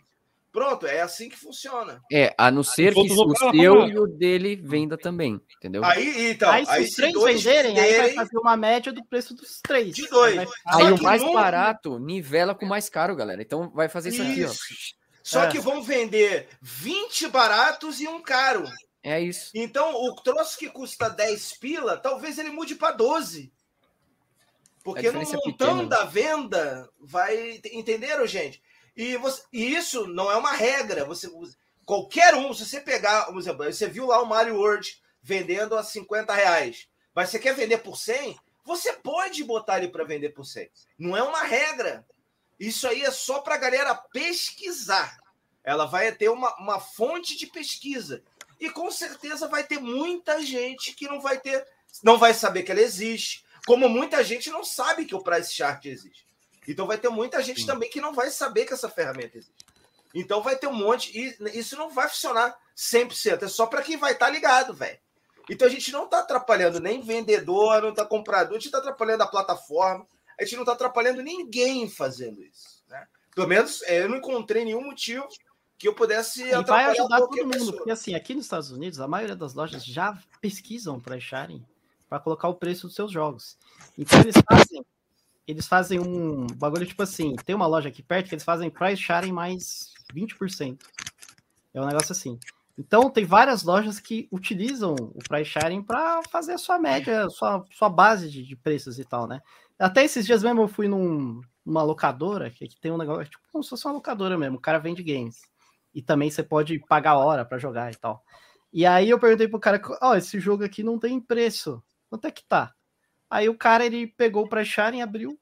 Pronto, 0.52 0.88
é 0.88 1.02
assim 1.02 1.30
que 1.30 1.38
funciona. 1.38 2.02
É, 2.12 2.34
a 2.38 2.50
não 2.50 2.64
ser 2.64 2.94
que 2.94 3.00
o 3.02 3.36
seu 3.36 3.54
e 3.88 4.00
o 4.00 4.08
dele 4.08 4.56
venda 4.56 4.98
também, 4.98 5.40
entendeu? 5.58 5.84
Aí, 5.86 6.32
então, 6.32 6.50
aí, 6.52 6.66
se 6.66 6.72
aí 6.72 6.84
os 6.84 6.90
três 6.92 7.14
venderem, 7.44 7.80
aí 7.80 7.98
vai 7.98 8.14
fazer 8.14 8.38
uma 8.40 8.58
média 8.58 8.92
do 8.92 9.06
preço 9.06 9.36
dos 9.36 9.60
três. 9.62 9.96
De 9.96 10.08
dois. 10.08 10.40
Aí 10.40 10.46
vai- 10.46 10.86
Aí 10.88 10.92
o 10.94 11.04
mais 11.04 11.22
não- 11.22 11.34
barato 11.34 12.00
nivela 12.00 12.56
com 12.56 12.66
o 12.66 12.70
mais 12.70 12.90
caro, 12.90 13.16
galera. 13.16 13.42
Então 13.42 13.70
vai 13.70 13.88
fazer 13.88 14.10
isso 14.10 14.22
aqui, 14.24 14.44
ó. 14.44 14.48
Isso. 14.48 14.64
Só 15.22 15.44
É. 15.44 15.52
que 15.52 15.60
vão 15.60 15.84
vender 15.84 16.48
20 16.62 17.28
baratos 17.28 18.02
e 18.02 18.08
um 18.08 18.20
caro. 18.22 18.64
É 19.04 19.22
isso. 19.22 19.52
Então, 19.54 19.94
o 19.94 20.16
troço 20.16 20.58
que 20.58 20.68
custa 20.70 21.10
10 21.10 21.54
pila, 21.60 21.96
talvez 21.96 22.40
ele 22.40 22.50
mude 22.50 22.74
para 22.74 22.92
12. 22.96 23.52
Porque 24.84 25.12
no 25.12 25.22
é 25.22 25.26
montão 25.26 25.78
pequena. 25.78 25.86
da 25.86 26.06
venda 26.06 26.90
vai. 27.00 27.62
Entenderam, 27.72 28.26
gente? 28.26 28.62
E, 29.00 29.16
você- 29.16 29.44
e 29.54 29.74
isso 29.76 30.06
não 30.08 30.30
é 30.30 30.36
uma 30.36 30.52
regra. 30.52 31.06
Você, 31.06 31.32
qualquer 31.86 32.36
um, 32.36 32.54
se 32.54 32.66
você 32.66 32.82
pegar, 32.82 33.32
você 33.32 33.88
viu 33.88 34.08
lá 34.08 34.22
o 34.22 34.26
Mario 34.26 34.58
World 34.58 35.02
vendendo 35.24 35.78
a 35.78 35.84
50 35.84 36.34
reais, 36.34 36.86
mas 37.16 37.30
você 37.30 37.40
quer 37.40 37.56
vender 37.56 37.78
por 37.78 37.96
100, 37.98 38.38
você 38.66 38.92
pode 38.92 39.42
botar 39.46 39.78
ele 39.78 39.88
para 39.88 40.04
vender 40.04 40.32
por 40.32 40.44
100. 40.44 40.70
Não 40.98 41.16
é 41.16 41.24
uma 41.24 41.44
regra. 41.44 42.06
Isso 42.60 42.86
aí 42.90 43.04
é 43.06 43.10
só 43.10 43.40
para 43.40 43.56
a 43.56 43.58
galera 43.58 43.96
pesquisar. 43.96 45.18
Ela 45.64 45.86
vai 45.86 46.12
ter 46.12 46.28
uma, 46.28 46.54
uma 46.58 46.82
fonte 46.82 47.38
de 47.38 47.48
pesquisa. 47.48 48.22
E 48.60 48.70
com 48.70 48.92
certeza 48.92 49.48
vai 49.48 49.64
ter 49.64 49.80
muita 49.80 50.42
gente 50.46 50.94
que 50.94 51.08
não 51.08 51.22
vai 51.22 51.40
ter, 51.40 51.66
não 52.04 52.18
vai 52.18 52.34
saber 52.34 52.64
que 52.64 52.72
ela 52.72 52.82
existe. 52.82 53.46
Como 53.66 53.88
muita 53.88 54.22
gente 54.26 54.50
não 54.50 54.66
sabe 54.66 55.06
que 55.06 55.16
o 55.16 55.24
Price 55.24 55.54
Chart 55.56 55.86
existe. 55.86 56.26
Então 56.68 56.88
vai 56.88 56.98
ter 56.98 57.10
muita 57.10 57.42
gente 57.42 57.66
também 57.66 57.90
que 57.90 58.02
não 58.02 58.14
vai 58.14 58.30
saber 58.30 58.66
que 58.66 58.74
essa 58.74 58.90
ferramenta 58.90 59.38
existe. 59.38 59.66
Então 60.14 60.42
vai 60.42 60.56
ter 60.56 60.68
um 60.68 60.74
monte. 60.74 61.12
E 61.18 61.58
isso 61.58 61.76
não 61.78 61.90
vai 61.90 62.08
funcionar 62.08 62.56
100%. 62.76 63.44
É 63.44 63.48
só 63.48 63.66
para 63.66 63.82
quem 63.82 63.98
vai 63.98 64.14
estar 64.14 64.30
ligado, 64.30 64.74
velho. 64.74 65.00
Então 65.50 65.68
a 65.68 65.72
gente 65.72 65.92
não 65.92 66.06
está 66.06 66.20
atrapalhando 66.20 66.80
nem 66.80 67.02
vendedor, 67.02 67.82
não 67.82 67.90
está 67.90 68.06
comprador, 68.06 68.52
a 68.52 68.60
gente 68.60 68.68
está 68.68 68.78
atrapalhando 68.78 69.24
a 69.24 69.28
plataforma, 69.28 70.06
a 70.40 70.44
gente 70.44 70.56
não 70.56 70.62
está 70.62 70.74
atrapalhando 70.74 71.24
ninguém 71.24 71.90
fazendo 71.90 72.44
isso. 72.44 72.84
Né? 72.88 73.08
Pelo 73.34 73.48
menos 73.48 73.82
é, 73.84 74.04
eu 74.04 74.10
não 74.10 74.18
encontrei 74.18 74.64
nenhum 74.64 74.84
motivo 74.84 75.28
que 75.76 75.88
eu 75.88 75.96
pudesse 75.96 76.44
E 76.44 76.64
vai 76.64 76.86
ajudar 76.86 77.20
todo 77.20 77.36
mundo, 77.38 77.52
pessoa. 77.52 77.78
porque 77.78 77.92
assim, 77.92 78.14
aqui 78.14 78.36
nos 78.36 78.46
Estados 78.46 78.70
Unidos, 78.70 79.00
a 79.00 79.08
maioria 79.08 79.36
das 79.36 79.54
lojas 79.54 79.84
já 79.84 80.22
pesquisam 80.40 81.00
para 81.00 81.16
acharem 81.16 81.66
para 82.08 82.20
colocar 82.20 82.48
o 82.48 82.56
preço 82.56 82.88
dos 82.88 82.96
seus 82.96 83.12
jogos. 83.12 83.58
Então 83.98 84.20
eles 84.20 84.36
fazem, 84.52 84.86
eles 85.50 85.68
fazem 85.68 86.00
um 86.00 86.46
bagulho 86.46 86.86
tipo 86.86 87.02
assim, 87.02 87.36
tem 87.44 87.56
uma 87.56 87.66
loja 87.66 87.90
aqui 87.90 88.04
perto 88.04 88.30
que 88.30 88.36
eles 88.36 88.44
fazem 88.44 88.70
price 88.70 89.02
sharing 89.02 89.32
mais 89.32 89.92
20%. 90.14 90.78
É 91.74 91.82
um 91.82 91.88
negócio 91.88 92.12
assim. 92.12 92.38
Então 92.78 93.10
tem 93.10 93.26
várias 93.26 93.64
lojas 93.64 94.00
que 94.00 94.28
utilizam 94.32 94.94
o 94.94 95.20
price 95.28 95.50
sharing 95.50 95.82
para 95.82 96.22
fazer 96.30 96.54
a 96.54 96.58
sua 96.60 96.78
média, 96.78 97.28
sua, 97.32 97.66
sua 97.72 97.90
base 97.90 98.30
de, 98.30 98.44
de 98.44 98.56
preços 98.56 99.00
e 99.00 99.04
tal, 99.04 99.28
né? 99.28 99.42
Até 99.80 100.04
esses 100.04 100.24
dias 100.24 100.44
mesmo 100.44 100.62
eu 100.62 100.68
fui 100.68 100.88
num, 100.88 101.42
numa 101.66 101.82
locadora, 101.82 102.52
que 102.52 102.66
aqui 102.66 102.80
tem 102.80 102.92
um 102.92 102.98
negócio, 102.98 103.26
tipo, 103.26 103.44
como 103.52 103.64
se 103.64 103.72
fosse 103.72 103.88
uma 103.88 103.96
locadora 103.96 104.38
mesmo, 104.38 104.58
o 104.58 104.62
cara 104.62 104.78
vende 104.78 105.02
games. 105.02 105.42
E 105.96 106.02
também 106.02 106.30
você 106.30 106.44
pode 106.44 106.78
pagar 106.88 107.18
hora 107.18 107.44
para 107.44 107.58
jogar 107.58 107.92
e 107.92 107.96
tal. 107.96 108.24
E 108.72 108.86
aí 108.86 109.10
eu 109.10 109.20
perguntei 109.20 109.48
pro 109.48 109.60
cara, 109.60 109.82
ó, 110.00 110.16
esse 110.16 110.40
jogo 110.40 110.64
aqui 110.64 110.84
não 110.84 111.00
tem 111.00 111.20
preço. 111.20 111.82
Quanto 112.08 112.26
é 112.26 112.32
que 112.32 112.44
tá? 112.44 112.72
Aí 113.30 113.48
o 113.48 113.58
cara, 113.58 113.86
ele 113.86 114.08
pegou 114.08 114.46
o 114.46 114.50
price 114.50 114.72
sharing, 114.72 115.02
abriu, 115.02 115.40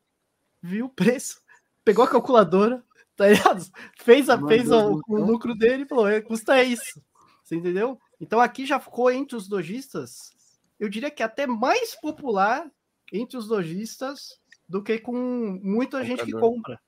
viu 0.61 0.87
o 0.87 0.89
preço, 0.89 1.41
pegou 1.83 2.03
a 2.03 2.09
calculadora, 2.09 2.83
tá 3.15 3.27
ligado? 3.27 3.65
Fez, 3.97 4.29
a, 4.29 4.37
fez 4.47 4.69
o, 4.71 5.01
o 5.07 5.17
lucro 5.17 5.55
dele 5.55 5.83
e 5.83 5.87
falou, 5.87 6.07
"É, 6.07 6.21
custa 6.21 6.61
isso. 6.61 7.01
Você 7.43 7.55
entendeu? 7.55 7.99
Então 8.19 8.41
aqui 8.41 8.65
já 8.65 8.79
ficou 8.79 9.09
entre 9.09 9.37
os 9.37 9.49
lojistas, 9.49 10.31
eu 10.79 10.89
diria 10.89 11.09
que 11.09 11.23
até 11.23 11.47
mais 11.47 11.95
popular 11.95 12.69
entre 13.11 13.37
os 13.37 13.47
lojistas 13.47 14.39
do 14.67 14.83
que 14.83 14.99
com 14.99 15.15
muita 15.63 16.03
gente 16.03 16.25
que 16.25 16.31
Comprador. 16.31 16.55
compra. 16.55 16.81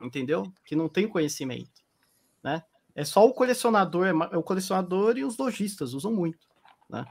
Entendeu? 0.00 0.52
Que 0.64 0.74
não 0.74 0.88
tem 0.88 1.06
conhecimento, 1.06 1.82
né? 2.42 2.64
É 2.94 3.04
só 3.04 3.24
o 3.24 3.32
colecionador, 3.32 4.06
é 4.06 4.10
é 4.10 4.36
o 4.36 4.42
colecionador 4.42 5.16
e 5.16 5.24
os 5.24 5.36
lojistas 5.36 5.94
usam 5.94 6.12
muito, 6.12 6.46
né? 6.88 7.04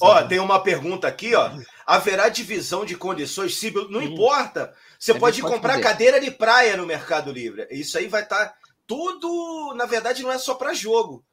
Ó, 0.00 0.22
tem 0.28 0.38
uma 0.40 0.62
pergunta 0.62 1.06
aqui, 1.06 1.34
ó. 1.34 1.50
Haverá 1.86 2.28
divisão 2.28 2.84
de 2.84 2.96
condições? 2.96 3.56
Sim, 3.56 3.72
não 3.90 4.02
importa. 4.02 4.74
Você 4.98 5.14
pode 5.14 5.40
pode 5.40 5.54
comprar 5.54 5.72
fazer. 5.74 5.82
cadeira 5.84 6.20
de 6.20 6.30
praia 6.30 6.76
no 6.76 6.86
Mercado 6.86 7.30
Livre. 7.32 7.66
Isso 7.70 7.96
aí 7.96 8.08
vai 8.08 8.22
estar 8.22 8.54
tudo, 8.86 9.74
na 9.74 9.86
verdade, 9.86 10.22
não 10.22 10.32
é 10.32 10.38
só 10.38 10.54
para 10.54 10.74
jogo. 10.74 11.24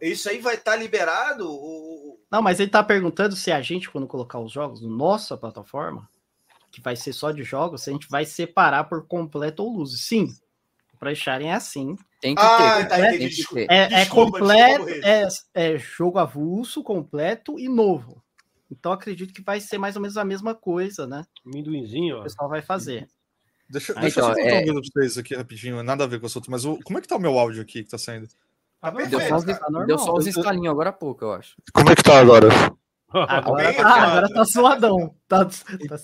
Isso 0.00 0.28
aí 0.28 0.38
vai 0.38 0.54
estar 0.56 0.76
liberado. 0.76 1.48
o- 1.48 2.18
Não, 2.30 2.42
mas 2.42 2.60
ele 2.60 2.70
tá 2.70 2.82
perguntando 2.82 3.34
se 3.36 3.50
a 3.50 3.62
gente, 3.62 3.88
quando 3.90 4.06
colocar 4.06 4.38
os 4.40 4.52
jogos 4.52 4.80
no 4.82 4.90
nossa 4.90 5.36
plataforma, 5.36 6.08
que 6.70 6.80
vai 6.82 6.94
ser 6.96 7.12
só 7.12 7.30
de 7.30 7.42
jogos, 7.42 7.82
se 7.82 7.90
a 7.90 7.92
gente 7.92 8.08
vai 8.10 8.26
separar 8.26 8.84
por 8.84 9.06
completo 9.06 9.62
ou 9.62 9.78
luz. 9.78 10.00
Sim, 10.02 10.28
para 10.98 11.12
é 11.44 11.52
assim. 11.52 11.96
Tem 12.20 12.34
que 12.34 12.40
Ah, 12.42 12.76
ter. 12.78 12.88
tá, 12.88 12.98
né? 12.98 13.08
entendi. 13.08 13.18
Tem 13.18 13.28
que 13.28 13.34
Desculpa. 13.36 13.66
ter. 13.66 13.72
É, 13.72 14.02
é 14.02 14.06
completo, 14.06 14.84
desculpa, 14.86 15.08
é, 15.08 15.28
é 15.74 15.78
jogo 15.78 16.18
avulso, 16.18 16.82
completo 16.82 17.58
e 17.58 17.68
novo. 17.68 18.22
Então 18.70 18.90
acredito 18.92 19.32
que 19.32 19.42
vai 19.42 19.60
ser 19.60 19.78
mais 19.78 19.94
ou 19.96 20.02
menos 20.02 20.16
a 20.16 20.24
mesma 20.24 20.54
coisa, 20.54 21.06
né? 21.06 21.24
Amendoinzinho, 21.46 22.16
O 22.16 22.20
ó. 22.20 22.22
pessoal 22.22 22.48
vai 22.48 22.62
fazer. 22.62 23.06
Deixa, 23.68 23.92
Ah, 23.96 24.00
deixa 24.00 24.20
eu 24.20 24.24
então, 24.24 24.34
só 24.34 24.40
contar 24.42 24.56
é- 24.56 24.60
um 24.62 24.64
minuto 24.66 24.88
pra 24.92 25.02
vocês 25.02 25.18
aqui 25.18 25.34
rapidinho, 25.34 25.82
nada 25.82 26.04
a 26.04 26.06
ver 26.06 26.18
com 26.18 26.24
o 26.24 26.26
assunto, 26.26 26.50
mas 26.50 26.64
o, 26.64 26.78
como 26.84 26.98
é 26.98 27.02
que 27.02 27.08
tá 27.08 27.16
o 27.16 27.20
meu 27.20 27.38
áudio 27.38 27.62
aqui 27.62 27.82
que 27.84 27.90
tá 27.90 27.98
saindo? 27.98 28.26
Tá 28.80 28.90
Deu 28.90 29.20
só. 29.20 29.40
Tá 29.42 29.58
normal. 29.70 29.86
deu 29.86 29.98
só 29.98 30.14
uns 30.14 30.26
estalinhos 30.26 30.70
agora 30.70 30.90
há 30.90 30.92
pouco, 30.92 31.24
eu 31.24 31.32
acho. 31.32 31.56
Como 31.72 31.90
é 31.90 31.94
que 31.96 32.02
tá 32.02 32.18
agora? 32.20 32.48
Agora, 33.12 33.72
tá, 33.72 33.82
cara. 33.82 34.02
agora 34.08 34.28
tá 34.34 34.44
suadão. 34.44 35.14
Tá, 35.28 35.44
tá 35.44 35.52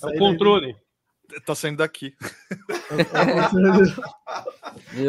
É 0.09 0.15
o 0.15 0.17
controle. 0.19 0.75
Tá 1.45 1.55
saindo 1.55 1.77
daqui. 1.77 2.15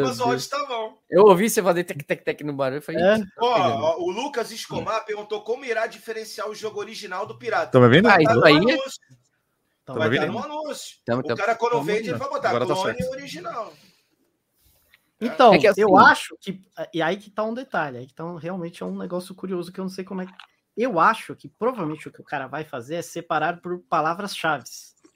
Mas 0.03 0.19
o 0.19 0.23
áudio 0.23 0.49
tá 0.49 0.65
bom. 0.65 0.97
Eu 1.09 1.23
ouvi 1.25 1.49
você 1.49 1.61
fazer 1.61 1.83
tec-tec-tec 1.83 2.43
no 2.43 2.53
barulho. 2.53 2.77
Eu 2.79 2.81
falei, 2.81 3.01
É. 3.01 3.17
Ó, 3.39 3.47
ó, 3.47 3.97
o 3.99 4.09
Lucas 4.11 4.51
Escobar 4.51 5.05
perguntou 5.05 5.41
como 5.41 5.65
irá 5.65 5.87
diferenciar 5.87 6.49
o 6.49 6.55
jogo 6.55 6.79
original 6.79 7.25
do 7.25 7.37
pirata. 7.37 7.71
Tá 7.71 7.79
me 7.79 7.89
vendo? 7.89 8.07
Ah, 8.07 8.15
Tá 8.15 8.21
isso 8.21 8.33
no 8.35 8.45
aí 8.45 8.53
é- 8.53 8.57
anúncio. 8.57 9.01
Então, 9.83 9.95
Vai 9.95 10.09
estar 10.09 10.25
no 10.27 10.39
anúncio. 10.43 10.97
Tamo- 11.05 11.21
O 11.23 11.35
cara, 11.35 11.55
quando 11.55 11.71
tamo 11.73 11.83
vende, 11.83 12.09
ele 12.09 12.17
vai 12.17 12.29
botar 12.29 12.49
Agora 12.49 12.65
tá 12.65 12.73
clone 12.73 12.97
certo. 12.97 13.11
original. 13.11 13.73
Então, 15.21 15.53
É 15.53 15.59
que 15.59 15.67
assim- 15.67 15.81
eu 15.81 15.95
acho 15.97 16.35
que. 16.41 16.59
E 16.93 17.01
aí 17.01 17.17
que 17.17 17.29
tá 17.29 17.43
um 17.43 17.53
detalhe. 17.53 17.97
Aí 17.99 18.07
que 18.07 18.13
tá 18.13 18.25
um- 18.25 18.35
realmente 18.35 18.81
é 18.81 18.85
um 18.85 18.97
negócio 18.97 19.35
curioso 19.35 19.71
que 19.71 19.79
eu 19.79 19.83
não 19.83 19.89
sei 19.89 20.03
como 20.03 20.21
é 20.21 20.25
que. 20.25 20.33
Eu 20.75 20.99
acho 20.99 21.35
que 21.35 21.47
provavelmente 21.47 22.07
o 22.07 22.11
que 22.11 22.19
o 22.19 22.23
cara 22.25 22.47
vai 22.47 22.65
fazer 22.65 22.95
é 22.95 23.01
separar 23.01 23.61
por 23.61 23.79
palavras-chave. 23.87 24.65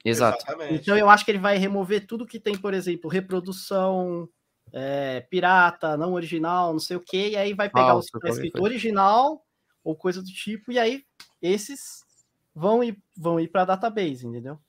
Exato. 0.03 0.37
Exatamente. 0.37 0.75
Então 0.75 0.97
eu 0.97 1.09
acho 1.09 1.25
que 1.25 1.31
ele 1.31 1.39
vai 1.39 1.57
remover 1.57 2.05
tudo 2.05 2.25
que 2.25 2.39
tem, 2.39 2.57
por 2.57 2.73
exemplo, 2.73 3.09
reprodução, 3.09 4.27
é, 4.71 5.21
pirata, 5.29 5.97
não 5.97 6.13
original, 6.13 6.71
não 6.71 6.79
sei 6.79 6.97
o 6.97 7.01
que, 7.01 7.29
e 7.29 7.35
aí 7.35 7.53
vai 7.53 7.69
pegar 7.69 7.87
Falso, 7.87 8.07
os 8.07 8.11
que 8.11 8.19
tá 8.19 8.29
escrito 8.29 8.61
original 8.61 9.43
ou 9.83 9.95
coisa 9.95 10.21
do 10.21 10.27
tipo, 10.27 10.71
e 10.71 10.79
aí 10.79 11.03
esses 11.41 12.03
vão 12.53 12.83
ir, 12.83 12.97
vão 13.17 13.39
ir 13.39 13.47
para 13.47 13.65
database, 13.65 14.25
entendeu? 14.25 14.59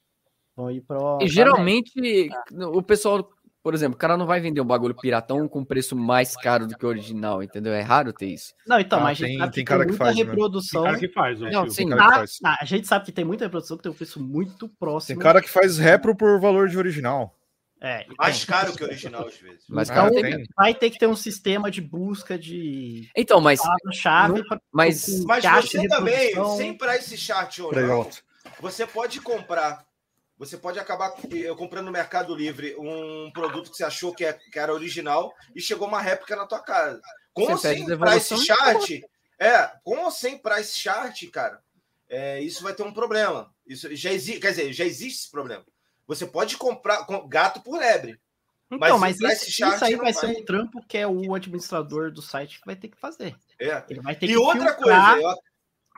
Vão 0.57 0.71
ir 0.71 0.81
para 0.81 0.99
E 1.21 1.29
geralmente 1.29 2.31
o 2.73 2.83
pessoal, 2.83 3.31
por 3.63 3.75
exemplo, 3.75 3.95
o 3.95 3.99
cara 3.99 4.17
não 4.17 4.27
vai 4.27 4.41
vender 4.41 4.61
um 4.61 4.65
bagulho 4.67 4.95
piratão 4.95 5.47
com 5.49 5.65
preço 5.65 5.95
mais 5.95 6.35
caro 6.37 6.67
do 6.67 6.77
que 6.77 6.85
o 6.85 6.89
original, 6.89 7.43
entendeu? 7.43 7.73
É 7.73 7.83
raro 7.83 8.13
ter 8.13 8.27
isso. 8.29 8.55
Não, 8.67 8.79
então, 8.81 8.99
Ah, 8.99 9.03
mas 9.03 9.11
a 9.11 9.15
gente 9.27 9.29
tem- 9.31 9.39
sabe 9.39 9.53
tem 9.55 9.65
que 9.65 9.69
cara 9.69 9.81
tem 9.81 9.87
que 9.87 9.93
muita 9.93 10.05
faz. 10.05 10.17
Tem 10.17 10.25
reprodução. 10.27 10.85
cara 10.85 10.99
que 10.99 11.09
faz. 11.09 11.41
Não, 11.41 11.71
sim. 11.71 11.89
cara 11.89 12.01
que 12.03 12.09
Ah, 12.09 12.15
faz. 12.17 12.39
ah, 12.45 12.59
a 12.61 12.65
gente 12.65 12.87
sabe 12.87 13.05
que 13.05 13.13
tem 13.13 13.25
muita 13.25 13.45
reprodução 13.45 13.77
que 13.77 13.83
tem 13.83 13.93
um 13.93 13.95
preço 13.95 14.23
muito 14.23 14.69
próximo. 14.69 15.17
Tem 15.17 15.23
cara 15.23 15.41
que 15.43 15.49
faz 15.51 15.79
repro 15.79 16.17
por 16.17 16.41
valor 16.41 16.69
de 16.69 16.79
original. 16.79 17.37
É, 17.83 18.03
então, 18.03 18.15
Mais 18.19 18.45
caro 18.45 18.75
que 18.77 18.83
o 18.85 18.87
original, 18.87 19.27
às 19.27 19.39
vezes. 19.39 19.65
Mas 19.67 19.89
Então, 19.89 20.11
cara, 20.11 20.15
tem. 20.21 20.37
tem... 20.37 20.45
vai 20.55 20.75
ter 20.75 20.91
que 20.91 20.99
ter 20.99 21.07
um 21.07 21.17
sistema 21.17 21.71
de 21.71 21.81
busca 21.81 22.39
de 22.39 23.09
Então, 23.17 23.41
mas, 23.41 23.59
palavra-chave 23.63 24.47
para 24.47 24.61
mas 24.71 25.25
Mas 25.25 25.43
você 25.45 25.89
também, 25.89 26.35
sem 26.59 26.77
price 26.77 27.17
chart 27.17 27.59
ou 27.61 27.71
Peraí, 27.71 27.87
não, 27.89 28.07
você 28.61 28.87
pode 28.87 29.19
comprar. 29.23 29.83
Você 30.41 30.57
pode 30.57 30.79
acabar 30.79 31.13
comprando 31.59 31.85
no 31.85 31.93
Mercado 31.93 32.35
Livre 32.35 32.75
um 32.79 33.31
produto 33.31 33.71
que 33.71 33.77
você 33.77 33.85
achou 33.85 34.15
que, 34.15 34.25
é- 34.25 34.33
que 34.33 34.59
era 34.59 34.73
original 34.73 35.35
e 35.55 35.61
chegou 35.61 35.87
uma 35.87 36.01
réplica 36.01 36.35
na 36.35 36.47
tua 36.47 36.61
casa. 36.61 36.99
Com 37.35 37.45
Você 37.45 37.53
ou 37.53 37.59
sem 37.59 37.99
price 37.99 38.47
chart, 38.47 38.91
é, 39.39 39.71
com 39.85 39.99
ou 39.99 40.11
sem 40.11 40.39
price 40.39 40.79
chart, 40.79 41.29
cara, 41.31 41.61
é, 42.09 42.41
isso 42.41 42.63
vai 42.63 42.73
ter 42.73 42.83
um 42.83 42.93
problema. 42.93 43.55
Isso 43.67 43.95
já 43.95 44.11
existe, 44.11 44.41
quer 44.41 44.49
dizer, 44.53 44.73
já 44.73 44.85
existe 44.87 45.25
esse 45.25 45.31
problema. 45.31 45.63
Você 46.07 46.27
pode 46.27 46.57
comprar 46.57 47.05
com- 47.05 47.29
gato 47.29 47.61
por 47.61 47.79
lebre. 47.79 48.19
Então, 48.73 48.99
Mas 48.99 49.19
mas, 49.21 49.43
isso, 49.43 49.51
isso 49.69 49.85
aí 49.85 49.95
vai 49.97 50.13
vai. 50.13 50.15
ser 50.15 50.27
um 50.29 50.45
trampo 50.45 50.83
que 50.89 50.97
é 50.97 51.07
o 51.07 51.35
administrador 51.35 52.11
do 52.11 52.23
site 52.23 52.61
que 52.61 52.67
vai 52.67 52.77
ter 52.77 52.89
que 52.89 52.97
fazer. 52.97 53.37
É. 53.61 53.85
Ele 53.91 54.01
vai 54.01 54.17
ter 54.17 54.25
E 54.25 54.29
que 54.31 54.37
outra 54.39 54.75
filtrar, 54.75 55.17
coisa, 55.19 55.29
eu, 55.29 55.35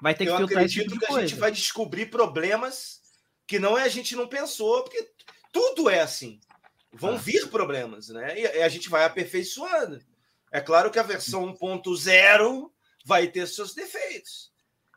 vai 0.03 0.15
ter 0.15 0.25
que 0.25 0.31
eu 0.33 0.37
filtrar 0.39 0.59
acredito 0.65 0.89
tipo 0.95 1.07
que 1.07 1.15
a 1.15 1.21
gente 1.21 1.35
vai 1.39 1.53
descobrir 1.53 2.07
problemas 2.07 3.02
que 3.47 3.59
não 3.59 3.77
é 3.77 3.83
a 3.85 3.89
gente 3.89 4.15
não 4.17 4.27
pensou, 4.29 4.83
porque 4.85 5.11
tudo 5.53 5.89
é 5.91 6.01
assim. 6.01 6.41
Vão 6.93 7.15
Ah. 7.15 7.19
vir 7.19 7.49
problemas, 7.49 8.09
né? 8.09 8.39
E, 8.39 8.47
a 8.63 8.69
gente 8.69 8.89
vai 8.89 9.05
aperfeiçoando. 9.05 10.01
É 10.51 10.61
claro 10.61 10.91
que 10.91 10.99
a 10.99 11.03
versão 11.03 11.47
1.0 11.47 12.71
vai 13.05 13.27
ter 13.27 13.47
seus 13.49 13.75
defeitos. 13.75 14.53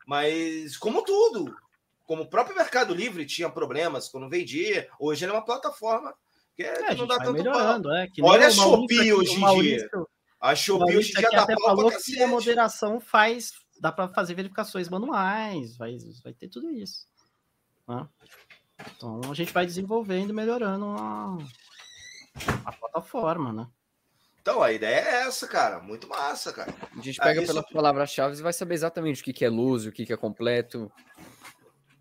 Mas, 0.06 0.78
como 0.78 1.02
tudo, 1.04 1.56
como 2.06 2.24
o 2.24 2.30
próprio 2.30 2.56
Mercado 2.56 2.94
Livre 2.94 3.26
tinha 3.26 3.50
problemas 3.50 4.08
quando 4.10 4.30
vendia, 4.30 4.88
hoje 5.00 5.26
ele 5.26 5.32
é 5.32 5.36
uma 5.36 5.46
plataforma 5.46 6.14
que, 6.56 6.64
é- 6.64 6.68
É, 6.84 6.88
que 6.90 6.96
não 6.96 7.08
dá 7.08 7.18
tanto 7.18 7.34
melhorando, 7.34 7.92
é. 7.94 8.08
Olha 8.22 8.48
a 8.48 8.52
Shopee 8.52 9.14
hoje 9.14 9.34
em 9.34 9.40
Maurício- 9.40 10.08
A 10.40 10.54
Shopee 10.56 10.98
hoje 10.98 11.12
em 11.12 11.16
dia 11.16 11.30
dá 11.32 11.46
pau 11.48 11.56
falou 11.76 11.92
que 11.92 12.22
a 12.22 12.28
moderação 12.28 13.00
faz, 13.00 13.52
dá 13.80 13.92
para 13.92 14.10
fazer 14.14 14.36
verificações 14.36 14.88
manuais, 14.90 15.76
vai, 15.78 15.98
vai 16.24 16.34
ter 16.34 16.50
tudo 16.50 16.70
isso. 16.70 17.08
Né? 17.88 18.08
Então 18.96 19.22
a 19.30 19.34
gente 19.34 19.54
vai 19.54 19.66
desenvolvendo 19.66 20.30
e 20.30 20.34
melhorando 20.34 20.86
a, 20.98 21.38
a 22.66 22.72
plataforma, 22.72 23.54
né? 23.54 23.68
Então, 24.42 24.62
a 24.62 24.72
ideia 24.72 25.00
é 25.00 25.16
essa, 25.28 25.48
cara. 25.48 25.80
Muito 25.80 26.08
massa, 26.08 26.54
cara. 26.54 26.72
A 26.96 27.02
gente 27.02 27.20
Ah, 27.20 27.24
pega 27.24 27.42
isso- 27.42 27.52
pelas 27.52 27.68
palavras-chave 27.72 28.38
e 28.38 28.42
vai 28.44 28.54
saber 28.54 28.76
exatamente 28.76 29.22
o 29.22 29.24
que, 29.24 29.34
que 29.34 29.44
é 29.44 29.50
luz, 29.50 29.88
o 29.88 29.92
que, 29.92 30.06
que 30.06 30.14
é 30.14 30.18
completo. 30.18 30.92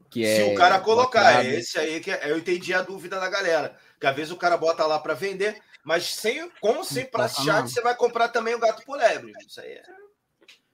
o 0.05 0.09
Que 0.11 0.27
Se 0.27 0.43
é 0.43 0.53
o 0.53 0.55
cara 0.55 0.79
colocar, 0.79 1.43
é 1.43 1.55
esse 1.55 1.79
aí 1.79 2.01
que 2.01 2.11
é- 2.11 2.31
eu 2.31 2.37
entendi 2.37 2.75
a 2.75 2.83
dúvida 2.83 3.19
da 3.19 3.31
galera. 3.31 3.79
Que 3.99 4.07
às 4.07 4.15
vezes 4.15 4.31
o 4.31 4.37
cara 4.37 4.59
bota 4.59 4.85
lá 4.87 4.99
para 4.99 5.15
vender, 5.15 5.59
mas 5.83 6.05
sem, 6.15 6.51
como 6.61 6.85
sem 6.85 7.05
bota 7.05 7.17
pratichat, 7.19 7.61
não. 7.63 7.67
você 7.69 7.81
vai 7.81 7.97
comprar 7.97 8.29
também 8.29 8.55
o 8.55 8.59
gato 8.61 8.85
por 8.85 8.99
lebre. 8.99 9.33
Isso 9.49 9.61
aí 9.63 9.73
é... 9.73 9.83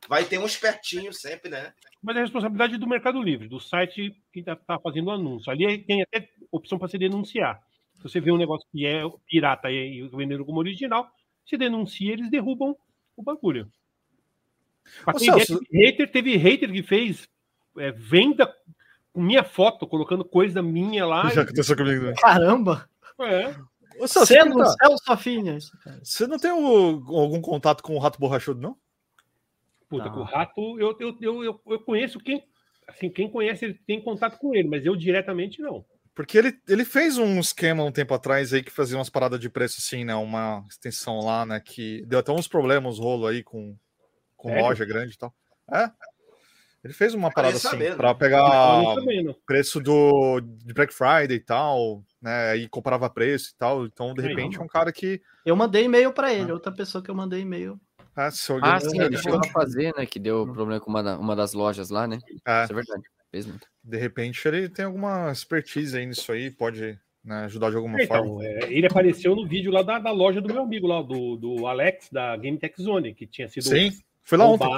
Vai 0.09 0.25
ter 0.25 0.39
um 0.39 0.47
espertinho 0.47 1.13
sempre, 1.15 1.49
né? 1.51 1.73
Mas 2.03 2.17
é 2.17 2.21
responsabilidade 2.21 2.79
do 2.79 2.87
Mercado 2.87 3.23
Livre, 3.23 3.47
do 3.49 3.61
site 3.61 4.15
que 4.33 4.41
está 4.41 4.79
fazendo 4.83 5.09
o 5.09 5.11
anúncio. 5.11 5.51
Ali 5.53 5.79
tem 5.79 6.03
até 6.03 6.29
opção 6.51 6.79
para 6.79 6.89
se 6.89 6.97
denunciar. 6.97 7.61
Se 7.97 8.03
você 8.05 8.21
vê 8.21 8.33
um 8.33 8.39
negócio 8.39 8.67
que 8.73 8.87
é 8.87 9.03
pirata 9.27 9.71
e 9.71 10.01
e 10.01 10.09
vendendo 10.09 10.45
como 10.45 10.59
original, 10.59 11.11
se 11.45 11.57
denuncia, 11.59 12.13
eles 12.13 12.31
derrubam 12.31 12.75
o 13.17 13.23
bagulho. 13.23 13.71
Ô, 15.07 15.11
ideia, 15.17 15.45
Celso- 15.45 15.61
teve 15.61 15.85
hater, 15.87 16.11
teve 16.11 16.37
hater 16.37 16.73
que 16.73 16.83
fez 16.83 17.29
é, 17.79 17.91
venda 17.93 18.53
com 19.13 19.21
minha 19.21 19.45
foto, 19.45 19.87
colocando 19.87 20.25
coisa 20.25 20.63
minha 20.63 21.05
lá. 21.05 21.29
Já 21.31 21.43
aconteceu 21.43 21.77
comigo. 21.77 22.07
né? 22.07 22.15
Caramba! 22.19 22.89
É. 23.21 23.55
Ô, 23.99 24.07
Celso, 24.09 24.27
Sendo 24.27 24.57
tá- 24.57 24.75
Celso 24.81 25.31
isso, 25.57 25.79
cara. 25.85 26.01
Você 26.03 26.27
não 26.27 26.39
tem 26.39 26.51
o- 26.51 27.05
algum 27.19 27.41
contato 27.43 27.83
com 27.83 27.95
o 27.95 27.99
Rato 27.99 28.19
Borrachudo, 28.19 28.61
não? 28.61 28.77
Puta, 29.91 30.05
Tá. 30.05 30.11
com 30.11 30.21
o 30.21 30.25
rato, 30.25 30.81
eu, 30.81 30.97
eu, 31.01 31.19
eu, 31.21 31.45
eu, 31.45 31.61
eu 31.67 31.81
conheço 31.81 32.19
quem. 32.21 32.43
Assim, 32.89 33.11
quem 33.11 33.29
conhece, 33.31 33.65
ele 33.67 33.75
tem 33.87 34.01
contato 34.01 34.39
com 34.39 34.55
ele, 34.55 34.69
mas 34.69 34.87
eu 34.87 34.97
diretamente 34.97 35.61
não. 35.61 35.85
Porque 36.15 36.37
ele, 36.39 36.59
ele 36.69 36.85
fez 36.85 37.19
um 37.19 37.39
esquema 37.39 37.85
um 37.85 37.93
tempo 37.93 38.13
atrás 38.15 38.53
aí 38.53 38.63
que 38.63 38.71
fazia 38.71 38.97
umas 38.99 39.09
paradas 39.11 39.39
de 39.39 39.49
preço 39.49 39.77
assim, 39.79 40.05
né? 40.05 40.15
Uma 40.15 40.65
extensão 40.69 41.19
lá, 41.21 41.45
né? 41.47 41.61
Que 41.61 42.05
deu 42.07 42.19
até 42.19 42.33
uns 42.33 42.49
problemas 42.49 42.99
rolo 42.99 43.27
aí 43.27 43.43
com, 43.45 43.77
com 44.37 44.49
Sério? 44.49 44.65
loja 44.65 44.85
grande 44.85 45.15
e 45.15 45.19
tal. 45.19 45.33
É. 45.73 45.91
Ele 46.83 46.95
fez 46.95 47.13
uma 47.15 47.31
parada 47.31 47.59
Fiquei 47.59 47.89
assim 47.89 48.03
Eu 48.03 48.15
pegar 48.17 48.83
sabendo. 48.95 49.37
preço 49.47 49.81
do 49.81 50.41
de 50.41 50.73
Black 50.73 50.93
Friday 50.95 51.37
e 51.37 51.41
tal, 51.41 52.03
né? 52.21 52.51
Aí 52.53 52.69
comparava 52.69 53.09
preço 53.11 53.53
e 53.55 53.59
tal. 53.59 53.85
Então, 53.85 54.13
de 54.15 54.23
repente, 54.23 54.59
é 54.59 54.63
um 54.63 54.67
cara 54.67 54.91
que. 54.91 55.21
Eu 55.45 55.55
mandei 55.55 55.85
e-mail 55.85 56.13
para 56.13 56.29
Ah. 56.29 56.33
ele, 56.33 56.51
outra 56.53 56.73
pessoa 56.73 57.05
que 57.05 57.11
eu 57.11 57.15
mandei 57.15 57.41
e-mail. 57.43 57.79
É, 58.27 58.31
se 58.31 58.51
Ah, 58.53 58.55
organiza- 58.55 58.91
sim, 58.91 59.01
ele 59.01 59.17
chegou 59.17 59.39
a 59.41 59.45
fazer, 59.49 59.95
né? 59.97 60.05
Que 60.07 60.19
deu 60.19 60.45
problema 60.53 60.81
com 60.81 60.91
uma, 60.91 61.03
da- 61.03 61.19
uma 61.19 61.35
das 61.37 61.53
lojas 61.53 61.91
lá, 61.91 62.07
né? 62.07 62.19
É, 62.47 62.65
Isso 62.65 62.73
é 62.73 62.75
verdade. 62.77 63.03
Fez 63.31 63.47
muito. 63.47 63.67
de 63.85 63.97
repente 63.97 64.47
ele 64.49 64.69
tem 64.69 64.85
alguma 64.85 65.31
expertise 65.31 65.97
aí 65.97 66.05
nisso 66.05 66.31
aí, 66.33 66.51
pode 66.51 66.99
né, 67.25 67.45
ajudar 67.45 67.71
de 67.71 67.77
alguma 67.77 67.97
forma. 68.07 68.27
Então, 68.27 68.43
é, 68.43 68.73
ele 68.73 68.87
apareceu 68.89 69.37
no 69.37 69.47
vídeo 69.47 69.71
lá 69.71 69.83
da, 69.83 69.99
da 70.01 70.11
loja 70.11 70.41
do 70.41 70.53
meu 70.53 70.63
amigo, 70.65 70.87
lá, 70.89 71.01
do, 71.01 71.37
do 71.37 71.67
Alex, 71.67 72.09
da 72.11 72.37
Game 72.37 72.59
Tech 72.59 72.75
Zone, 72.83 73.15
que 73.15 73.27
tinha 73.27 73.47
sido 73.49 73.69
Sim, 73.69 73.91
foi 74.25 74.37
lá 74.37 74.47
ontem. 74.47 74.69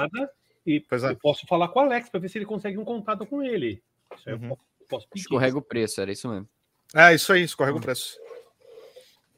E 0.65 0.79
Pois 0.81 1.03
é. 1.03 1.09
eu 1.11 1.15
posso 1.17 1.45
falar 1.47 1.67
com 1.69 1.79
o 1.79 1.81
Alex 1.83 2.09
para 2.09 2.19
ver 2.19 2.29
se 2.29 2.37
ele 2.37 2.45
consegue 2.45 2.77
um 2.77 2.85
contato 2.85 3.25
com 3.25 3.41
ele. 3.41 3.81
Isso 4.15 4.29
aí 4.29 4.35
eu 4.35 4.39
Uhum. 4.39 4.49
posso, 4.49 4.61
posso 4.89 5.09
pedir. 5.09 5.21
Escorrega 5.23 5.57
o 5.57 5.61
preço, 5.61 5.99
era 5.99 6.11
isso 6.11 6.29
mesmo. 6.29 6.47
É, 6.95 7.13
isso 7.15 7.33
aí, 7.33 7.41
escorrega 7.41 7.77
o 7.77 7.81
preço. 7.81 8.17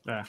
É. 0.07 0.21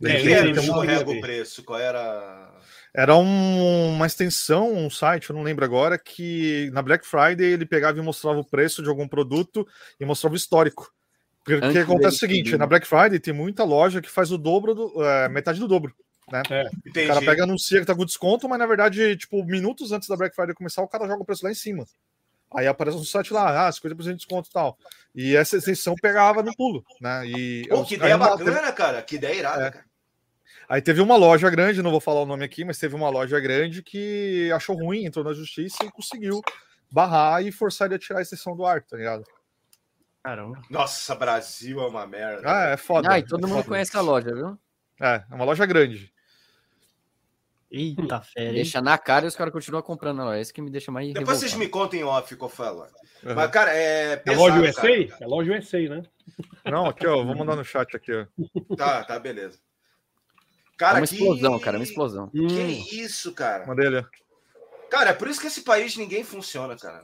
De 0.00 0.08
É, 0.10 0.12
repente, 0.12 0.32
era 0.32 1.00
ele- 1.02 1.18
o 1.18 1.20
preço? 1.20 1.62
Qual 1.62 1.78
era. 1.78 2.50
Era 2.94 3.16
um- 3.16 3.94
uma 3.94 4.06
extensão, 4.06 4.70
um 4.74 4.90
site, 4.90 5.30
eu 5.30 5.36
não 5.36 5.42
lembro 5.42 5.64
agora, 5.64 5.96
que 5.98 6.70
na 6.72 6.82
Black 6.82 7.06
Friday 7.06 7.46
ele 7.52 7.64
pegava 7.64 7.98
e 7.98 8.02
mostrava 8.02 8.38
o 8.38 8.44
preço 8.44 8.82
de 8.82 8.88
algum 8.90 9.08
produto 9.08 9.66
e 9.98 10.04
mostrava 10.04 10.34
o 10.34 10.36
histórico. 10.36 10.92
Porque 11.44 11.64
Antes 11.64 11.82
acontece 11.82 12.02
dele 12.02 12.08
o 12.08 12.18
seguinte: 12.18 12.52
na 12.52 12.58
né? 12.58 12.66
Black 12.66 12.86
Friday 12.86 13.18
tem 13.18 13.32
muita 13.32 13.64
loja 13.64 14.02
que 14.02 14.10
faz 14.10 14.30
o 14.30 14.38
dobro, 14.38 14.74
do, 14.74 15.02
é, 15.02 15.28
metade 15.28 15.58
do 15.58 15.66
dobro. 15.66 15.94
Entendi. 16.86 17.06
O 17.06 17.08
cara 17.08 17.20
pega 17.20 17.40
e 17.40 17.42
anuncia 17.42 17.80
que 17.80 17.86
tá 17.86 17.94
com 17.94 18.04
desconto, 18.04 18.48
mas 18.48 18.58
na 18.58 18.66
verdade, 18.66 19.16
tipo, 19.16 19.42
minutos 19.44 19.90
antes 19.92 20.08
da 20.08 20.16
Black 20.16 20.36
Friday 20.36 20.54
começar, 20.54 20.82
o 20.82 20.88
cara 20.88 21.06
joga 21.06 21.22
o 21.22 21.24
preço 21.26 21.44
lá 21.44 21.50
em 21.50 21.54
cima. 21.54 21.84
Aí 22.54 22.66
aparece 22.66 22.96
no 22.96 23.04
site 23.04 23.32
lá, 23.32 23.66
ah, 23.68 23.70
50% 23.70 23.96
de 24.10 24.14
desconto 24.14 24.48
e 24.48 24.52
tal. 24.52 24.78
E 25.14 25.36
essa 25.36 25.56
extensão 25.56 25.94
pegava 25.94 26.42
no 26.42 26.54
pulo, 26.56 26.84
né? 27.00 27.26
E 27.26 27.66
Pô, 27.68 27.84
que 27.84 27.94
ideia 27.94 28.16
bacana, 28.18 28.72
cara. 28.72 29.02
Que 29.02 29.16
ideia 29.16 29.34
irada, 29.38 29.66
É. 29.66 29.70
cara. 29.70 29.84
Aí 30.68 30.80
teve 30.80 31.00
uma 31.02 31.16
loja 31.16 31.50
grande, 31.50 31.82
não 31.82 31.90
vou 31.90 32.00
falar 32.00 32.22
o 32.22 32.26
nome 32.26 32.44
aqui, 32.44 32.64
mas 32.64 32.78
teve 32.78 32.94
uma 32.94 33.10
loja 33.10 33.38
grande 33.40 33.82
que 33.82 34.50
achou 34.54 34.74
ruim, 34.76 35.04
entrou 35.04 35.24
na 35.24 35.32
justiça 35.34 35.84
e 35.84 35.90
conseguiu 35.90 36.40
barrar 36.90 37.42
e 37.44 37.52
forçar 37.52 37.88
ele 37.88 37.96
a 37.96 37.98
tirar 37.98 38.20
a 38.20 38.22
extensão 38.22 38.56
do 38.56 38.64
ar, 38.64 38.82
tá 38.82 38.96
ligado? 38.96 39.24
Caramba. 40.22 40.60
Nossa, 40.70 41.14
Brasil 41.14 41.80
é 41.80 41.86
uma 41.86 42.06
merda. 42.06 42.42
Ah, 42.46 42.68
é 42.70 42.76
foda. 42.76 43.08
Ah, 43.10 43.18
e 43.18 43.22
todo 43.26 43.44
é 43.44 43.48
mundo 43.48 43.56
foda. 43.58 43.68
conhece 43.68 43.96
a 43.96 44.00
loja, 44.00 44.32
viu? 44.34 44.58
É, 45.00 45.24
é 45.30 45.34
uma 45.34 45.44
loja 45.44 45.66
grande. 45.66 46.11
Eita, 47.72 48.20
fera. 48.20 48.48
hein? 48.48 48.54
Deixa 48.54 48.80
na 48.82 48.98
cara 48.98 49.24
e 49.24 49.28
os 49.28 49.34
caras 49.36 49.52
continuam 49.52 49.82
comprando 49.82 50.18
na 50.18 50.24
loja. 50.26 50.40
Isso 50.40 50.52
que 50.52 50.60
me 50.60 50.70
deixa 50.70 50.92
mais 50.92 51.06
Depois 51.12 51.38
vocês 51.38 51.52
revoltado. 51.52 51.58
me 51.64 51.68
contem 51.68 52.00
em 52.00 52.04
off 52.04 52.36
foi 52.54 52.66
a 52.66 52.70
loja. 52.70 52.92
Uhum. 53.24 53.34
Mas, 53.34 53.50
cara, 53.50 53.72
é 53.74 54.12
É 54.12 54.16
pesado, 54.16 54.40
loja 54.42 54.60
USA? 54.60 54.80
cara. 54.82 55.16
É 55.20 55.26
loja 55.26 55.52
USA, 55.58 55.78
né? 55.88 56.02
Não, 56.66 56.86
aqui, 56.86 57.06
ó, 57.06 57.24
vou 57.24 57.34
mandar 57.34 57.56
no 57.56 57.64
chat 57.64 57.96
aqui, 57.96 58.12
ó. 58.12 58.76
Tá, 58.76 59.02
tá, 59.04 59.18
beleza. 59.18 59.58
É 59.58 60.76
Cara, 60.76 60.98
uma 60.98 61.06
que- 61.06 61.14
explosão, 61.14 61.58
cara, 61.60 61.76
é 61.76 61.78
uma 61.78 61.84
explosão. 61.84 62.30
Hum, 62.34 62.46
Que 62.48 63.00
isso, 63.00 63.32
cara. 63.32 63.66
Mandei 63.66 63.86
ali. 63.86 63.96
ó. 63.98 64.04
Cara, 64.90 65.10
é 65.10 65.14
por 65.14 65.28
isso 65.28 65.40
que 65.40 65.46
esse 65.46 65.62
país 65.62 65.96
ninguém 65.96 66.22
funciona, 66.24 66.76
cara. 66.76 67.02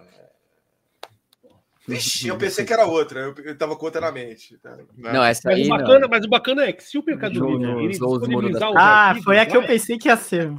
Vixe, 1.89 2.29
eu 2.29 2.37
pensei 2.37 2.65
que 2.65 2.73
era 2.73 2.85
outra. 2.85 3.21
Eu, 3.21 3.35
eu 3.45 3.57
tava 3.57 3.75
com 3.77 3.85
outra 3.87 4.01
na 4.01 4.13
mente. 4.13 4.59
tá? 4.59 4.77
Não, 4.97 5.25
essa 5.25 5.41
Mas 5.47 5.57
aí 5.59 5.65
o, 5.65 5.69
não. 5.69 5.77
bacana, 5.79 6.09
mas 6.09 6.25
o 6.25 6.29
bacana 6.29 6.65
é 6.67 6.73
que 6.73 6.85
se 6.85 6.99
o 6.99 7.05
Mercado 7.05 7.35
Jogo 7.35 7.57
Livre 7.57 7.79
ele 7.85 7.89
disponibilizar 7.89 8.71
os 8.71 8.77
Ah, 8.77 8.81
arquivos, 9.09 9.25
foi 9.25 9.39
a 9.39 9.47
que 9.47 9.57
eu 9.57 9.61
vai- 9.63 9.69
pensei 9.71 9.97
que 9.99 10.09
ia 10.09 10.17
ser. 10.17 10.53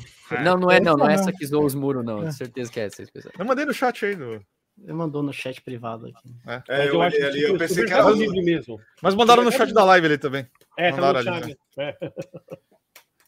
Não, 0.44 0.58
não 0.58 0.72
é, 0.72 0.80
não. 0.80 0.96
Não 0.98 1.10
é 1.10 1.14
Essa 1.14 1.26
não. 1.32 1.34
que 1.34 1.46
zoou 1.46 1.66
os 1.66 1.76
muros, 1.76 2.04
não. 2.04 2.20
Tenho 2.22 2.34
certeza 2.34 2.72
que 2.72 2.80
é 2.80 2.86
essa. 2.86 3.04
Eu 3.38 3.46
mandei 3.46 3.66
no 3.66 3.74
chat 3.74 4.06
aí. 4.06 4.16
Do... 4.16 4.42
Ele 4.82 4.94
mandou 4.94 5.22
no 5.22 5.34
chat 5.34 5.62
privado 5.62 6.08
aqui. 6.08 6.36
É, 6.48 6.64
Mas 6.68 6.88
eu, 6.88 7.02
acho 7.02 7.18
olhei 7.18 7.20
que 7.20 7.26
ali, 7.38 7.42
eu 7.44 7.56
o 7.56 7.58
pensei 7.58 7.86
que 7.86 7.94
era 7.94 8.06
outra. 8.06 8.20
Livre 8.20 8.42
mesmo. 8.42 8.80
Mas 9.02 9.14
mandaram 9.14 9.44
no 9.44 9.52
chat 9.52 9.74
da 9.74 9.84
live 9.84 10.08
ali 10.08 10.18
também. 10.18 10.48
É, 10.78 10.90
tá 10.92 10.98
no 10.98 11.02
Mandaram 11.04 11.34
ali, 11.36 11.48
chat. 11.50 11.58
É. 11.78 11.98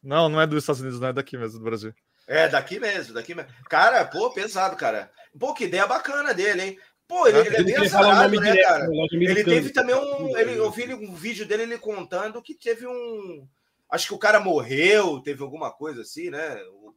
Não, 0.03 0.28
não 0.30 0.41
é 0.41 0.48
dos 0.48 0.64
Estados 0.64 0.82
Unidos, 0.82 0.99
não 0.99 1.10
é 1.10 1.14
daqui 1.14 1.38
mesmo, 1.38 1.60
do 1.60 1.65
Brasil. 1.65 1.94
É, 2.28 2.48
daqui 2.48 2.80
mesmo, 2.80 3.14
daqui 3.14 3.36
mesmo. 3.36 3.52
Cara, 3.69 4.06
pô, 4.06 4.32
pesado, 4.32 4.76
cara. 4.76 5.11
Pô, 5.38 5.53
que 5.53 5.65
ideia 5.65 5.86
bacana 5.86 6.34
dele, 6.34 6.61
hein? 6.61 6.80
Pô, 7.11 7.27
ele, 7.27 7.39
Ah, 7.39 7.45
ele 7.45 7.55
é 7.57 7.63
bem 7.63 7.75
azarado, 7.75 8.39
né, 8.39 8.51
direto, 8.51 8.67
cara? 8.67 8.88
né, 8.88 9.07
Ele 9.11 9.43
teve 9.43 9.69
também 9.71 9.93
um. 9.93 10.38
Ele, 10.38 10.57
eu 10.57 10.71
vi 10.71 10.93
um 10.93 11.13
vídeo 11.13 11.45
dele 11.45 11.63
ele 11.63 11.77
contando 11.77 12.41
que 12.41 12.55
teve 12.55 12.88
um. 12.88 13.45
Acho 13.89 14.07
que 14.07 14.13
o 14.13 14.17
cara 14.17 14.39
morreu, 14.39 15.19
teve 15.19 15.43
alguma 15.43 15.69
coisa 15.73 16.03
assim, 16.03 16.29
né? 16.29 16.55
O- 16.71 16.95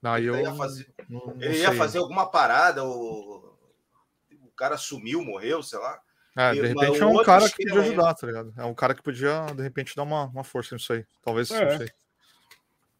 Não, 0.00 0.16
ele 0.16 0.28
eu 0.28 0.36
ia 0.40 0.54
fazer, 0.54 0.86
não- 1.10 1.26
não 1.26 1.42
ele 1.42 1.58
ia 1.58 1.72
fazer 1.74 1.98
alguma 1.98 2.30
parada, 2.30 2.84
o, 2.84 3.52
o 4.42 4.50
cara 4.56 4.76
sumiu, 4.78 5.24
morreu, 5.24 5.60
sei 5.60 5.80
lá. 5.80 5.98
É, 6.36 6.52
de 6.52 6.60
repente 6.60 7.00
é 7.00 7.06
um 7.06 7.24
cara 7.24 7.50
que 7.50 7.64
podia 7.66 7.80
ajudar, 7.80 8.14
tá 8.14 8.26
ligado? 8.28 8.54
É 8.56 8.64
um 8.64 8.74
cara 8.74 8.94
que 8.94 9.02
podia, 9.02 9.46
de 9.56 9.62
repente, 9.62 9.96
dar 9.96 10.04
uma, 10.04 10.26
uma 10.26 10.44
força 10.44 10.76
nisso 10.76 10.92
aí. 10.92 11.04
Talvez, 11.24 11.50
É. 11.50 11.64
não 11.68 11.78
sei. 11.78 11.90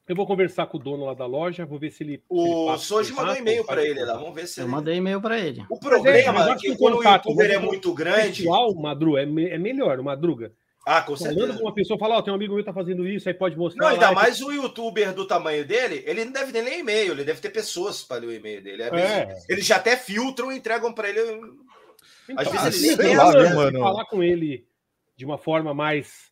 Eu 0.08 0.14
vou 0.14 0.26
conversar 0.26 0.66
com 0.66 0.76
o 0.76 0.80
dono 0.80 1.04
lá 1.04 1.14
da 1.14 1.26
loja, 1.26 1.66
vou 1.66 1.78
ver 1.80 1.90
se 1.90 2.04
ele. 2.04 2.12
se 2.18 2.34
ele 2.34 2.54
O 2.54 2.66
passa 2.66 2.84
Soji 2.84 3.12
o 3.12 3.16
mandou 3.16 3.28
contato, 3.34 3.42
e-mail 3.42 3.64
para 3.64 3.84
ele 3.84 4.02
o 4.02 4.06
lá, 4.06 4.14
vamos 4.16 4.34
ver 4.34 4.46
se 4.46 4.60
Eu 4.60 4.64
ele... 4.64 4.72
mandei 4.72 4.96
e-mail 4.96 5.20
para 5.20 5.38
ele. 5.38 5.60
O 5.62 5.66
Mas 5.70 5.78
problema 5.80 6.16
é 6.16 6.28
acho 6.52 6.60
que 6.60 6.68
que 6.68 6.70
o 6.70 6.76
quando 6.78 6.94
o 6.94 6.96
contato, 6.98 7.26
youtuber 7.28 7.50
é 7.50 7.58
o 7.58 7.62
muito 7.62 7.92
grande. 7.92 8.42
Pessoal, 8.44 8.72
Madru, 8.74 9.16
é, 9.18 9.26
me- 9.26 9.48
é 9.48 9.58
melhor, 9.58 9.98
o 9.98 10.04
Madruga. 10.04 10.52
Ah, 10.88 11.02
com 11.02 11.16
Falando 11.16 11.34
certeza. 11.38 11.58
com 11.58 11.64
uma 11.64 11.74
pessoa, 11.74 11.98
fala, 11.98 12.16
ó, 12.18 12.22
tem 12.22 12.32
um 12.32 12.36
amigo 12.36 12.54
meu 12.54 12.62
que 12.62 12.70
tá 12.70 12.72
fazendo 12.72 13.08
isso, 13.08 13.28
aí 13.28 13.34
pode 13.34 13.56
mostrar. 13.58 13.82
Não, 13.86 13.92
ainda 13.94 14.10
lá, 14.10 14.14
mais 14.14 14.40
o 14.40 14.52
youtuber 14.52 15.12
do 15.12 15.26
tamanho 15.26 15.66
dele, 15.66 16.04
ele 16.06 16.24
não 16.24 16.30
deve 16.30 16.52
ter 16.52 16.62
nem 16.62 16.78
e-mail, 16.78 17.10
ele 17.12 17.24
deve 17.24 17.40
ter 17.40 17.50
pessoas 17.50 18.04
para 18.04 18.18
ler 18.20 18.26
o 18.28 18.32
e-mail 18.32 18.62
dele. 18.62 18.88
Vezes, 18.90 19.10
É. 19.10 19.36
Eles 19.48 19.66
já 19.66 19.74
até 19.76 19.96
filtram 19.96 20.52
e 20.52 20.56
entregam 20.58 20.92
para 20.92 21.08
ele. 21.08 21.20
Então, 22.28 22.36
Às 22.38 22.46
vezes 22.48 22.60
ah, 22.62 22.66
ele 22.68 22.76
se 22.76 22.96
nem 23.02 23.16
chance 23.16 23.36
né, 23.36 23.48
de 23.48 23.54
mano? 23.56 23.80
falar 23.80 24.04
com 24.04 24.22
ele 24.22 24.64
de 25.16 25.24
uma 25.24 25.36
forma 25.38 25.74
mais 25.74 26.30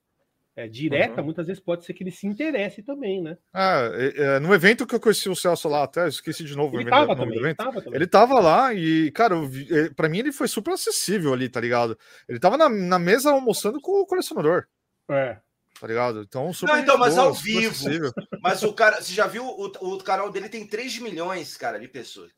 é, 0.57 0.69
direta, 0.69 1.21
Uhum. 1.21 1.25
muitas 1.27 1.47
vezes 1.47 1.63
pode 1.63 1.85
ser 1.85 1.95
que 1.95 2.03
ele 2.05 2.11
se 2.11 2.27
interesse 2.27 2.83
também, 2.83 3.21
né? 3.23 3.37
Ah, 3.53 3.91
é, 3.95 4.37
é, 4.37 4.39
no 4.41 4.55
evento 4.55 4.87
que 4.87 4.95
eu 4.95 5.01
conheci 5.01 5.29
o 5.29 5.35
Celso 5.37 5.69
lá, 5.69 5.83
até 5.85 6.03
eu 6.05 6.09
esqueci 6.09 6.45
de 6.45 6.57
novo 6.57 6.77
o 6.77 6.81
Ele 6.81 6.91
nome 6.91 7.07
tava 7.07 7.15
do 7.15 7.21
também, 7.23 7.37
ele 7.39 7.45
evento. 7.47 7.57
tava 7.59 7.83
também. 7.83 7.95
Ele 7.95 8.07
tava 8.07 8.41
lá 8.41 8.73
e, 8.75 9.11
cara, 9.13 9.35
eh, 9.71 9.91
pra 9.95 10.09
mim 10.09 10.19
ele 10.19 10.33
foi 10.33 10.47
super 10.49 10.75
acessível 10.75 11.33
ali, 11.33 11.49
tá 11.49 11.61
ligado? 11.61 11.99
Ele 12.29 12.39
tava 12.39 12.57
na, 12.57 12.69
na 12.69 12.99
mesa 12.99 13.31
almoçando 13.31 13.81
com 13.81 14.01
o 14.01 14.07
colecionador. 14.07 14.67
É. 15.11 15.39
Tá 15.81 15.87
ligado? 15.89 16.23
Então, 16.23 16.53
super 16.53 16.73
Não, 16.73 16.79
então, 16.81 16.99
mas 16.99 17.15
boa, 17.15 17.27
ao 17.27 17.35
vivo. 17.35 17.71
acessível. 17.71 18.13
Mas 18.41 18.63
o 18.63 18.73
cara, 18.73 19.03
você 19.03 19.13
já 19.13 19.27
viu? 19.27 19.45
O, 19.45 19.67
o 19.67 19.99
canal 20.03 20.31
dele 20.31 20.49
tem 20.49 20.67
3 20.67 20.99
milhões, 20.99 21.57
cara, 21.57 21.79
de 21.81 21.89
pessoas. 21.89 22.31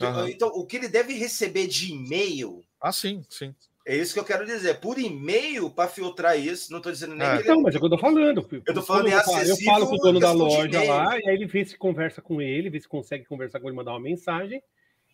Aham. 0.00 0.28
Então, 0.28 0.48
o 0.48 0.64
que 0.64 0.76
ele 0.76 0.88
deve 0.88 1.12
receber 1.14 1.66
de 1.66 1.92
e-mail, 1.92 2.62
Ah, 2.80 2.92
sim, 2.92 3.24
sim. 3.28 3.54
É 3.86 3.96
isso 3.96 4.14
que 4.14 4.20
eu 4.20 4.24
quero 4.24 4.44
dizer. 4.46 4.80
Por 4.80 4.98
e-mail, 4.98 5.68
para 5.70 5.88
filtrar 5.88 6.38
isso, 6.38 6.72
não 6.72 6.80
tô 6.80 6.90
dizendo 6.90 7.14
nem 7.14 7.26
É. 7.26 7.30
que 7.30 7.36
ele 7.36 7.42
Então, 7.44 7.62
mas 7.62 7.74
é 7.74 7.78
o 7.78 7.80
que 7.80 7.86
eu 7.86 7.90
tô 7.90 7.98
falando. 7.98 8.48
Eu 8.66 8.74
tô 8.74 8.82
falando 8.82 9.08
em 9.08 9.12
eu 9.12 9.20
falo- 9.22 9.38
Eu 9.42 9.56
falo 9.58 9.86
com 9.88 9.94
o 9.94 9.98
dono 9.98 10.20
da 10.20 10.32
loja 10.32 10.66
e-mail. 10.68 10.88
lá, 10.90 11.18
e 11.18 11.28
aí 11.28 11.34
ele 11.34 11.46
vê 11.46 11.64
se 11.64 11.76
conversa 11.76 12.22
com 12.22 12.40
ele, 12.40 12.70
vê 12.70 12.80
se 12.80 12.88
consegue 12.88 13.24
conversar 13.24 13.60
com 13.60 13.68
ele, 13.68 13.76
mandar 13.76 13.92
uma 13.92 14.00
mensagem, 14.00 14.62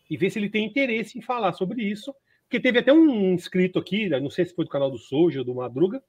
e 0.08 0.16
vê 0.16 0.28
se 0.30 0.38
ele 0.38 0.48
tem 0.48 0.64
interesse 0.66 1.18
em 1.18 1.22
falar 1.22 1.52
sobre 1.52 1.82
isso. 1.82 2.14
Porque 2.44 2.58
teve 2.60 2.80
até 2.80 2.92
um 2.92 3.32
inscrito 3.32 3.78
aqui, 3.78 4.08
não 4.08 4.28
sei 4.30 4.44
se 4.44 4.54
foi 4.54 4.64
do 4.64 4.70
canal 4.70 4.90
do 4.90 4.98
Soja 4.98 5.38
ou 5.38 5.44
do 5.44 5.54
Madruga, 5.54 6.02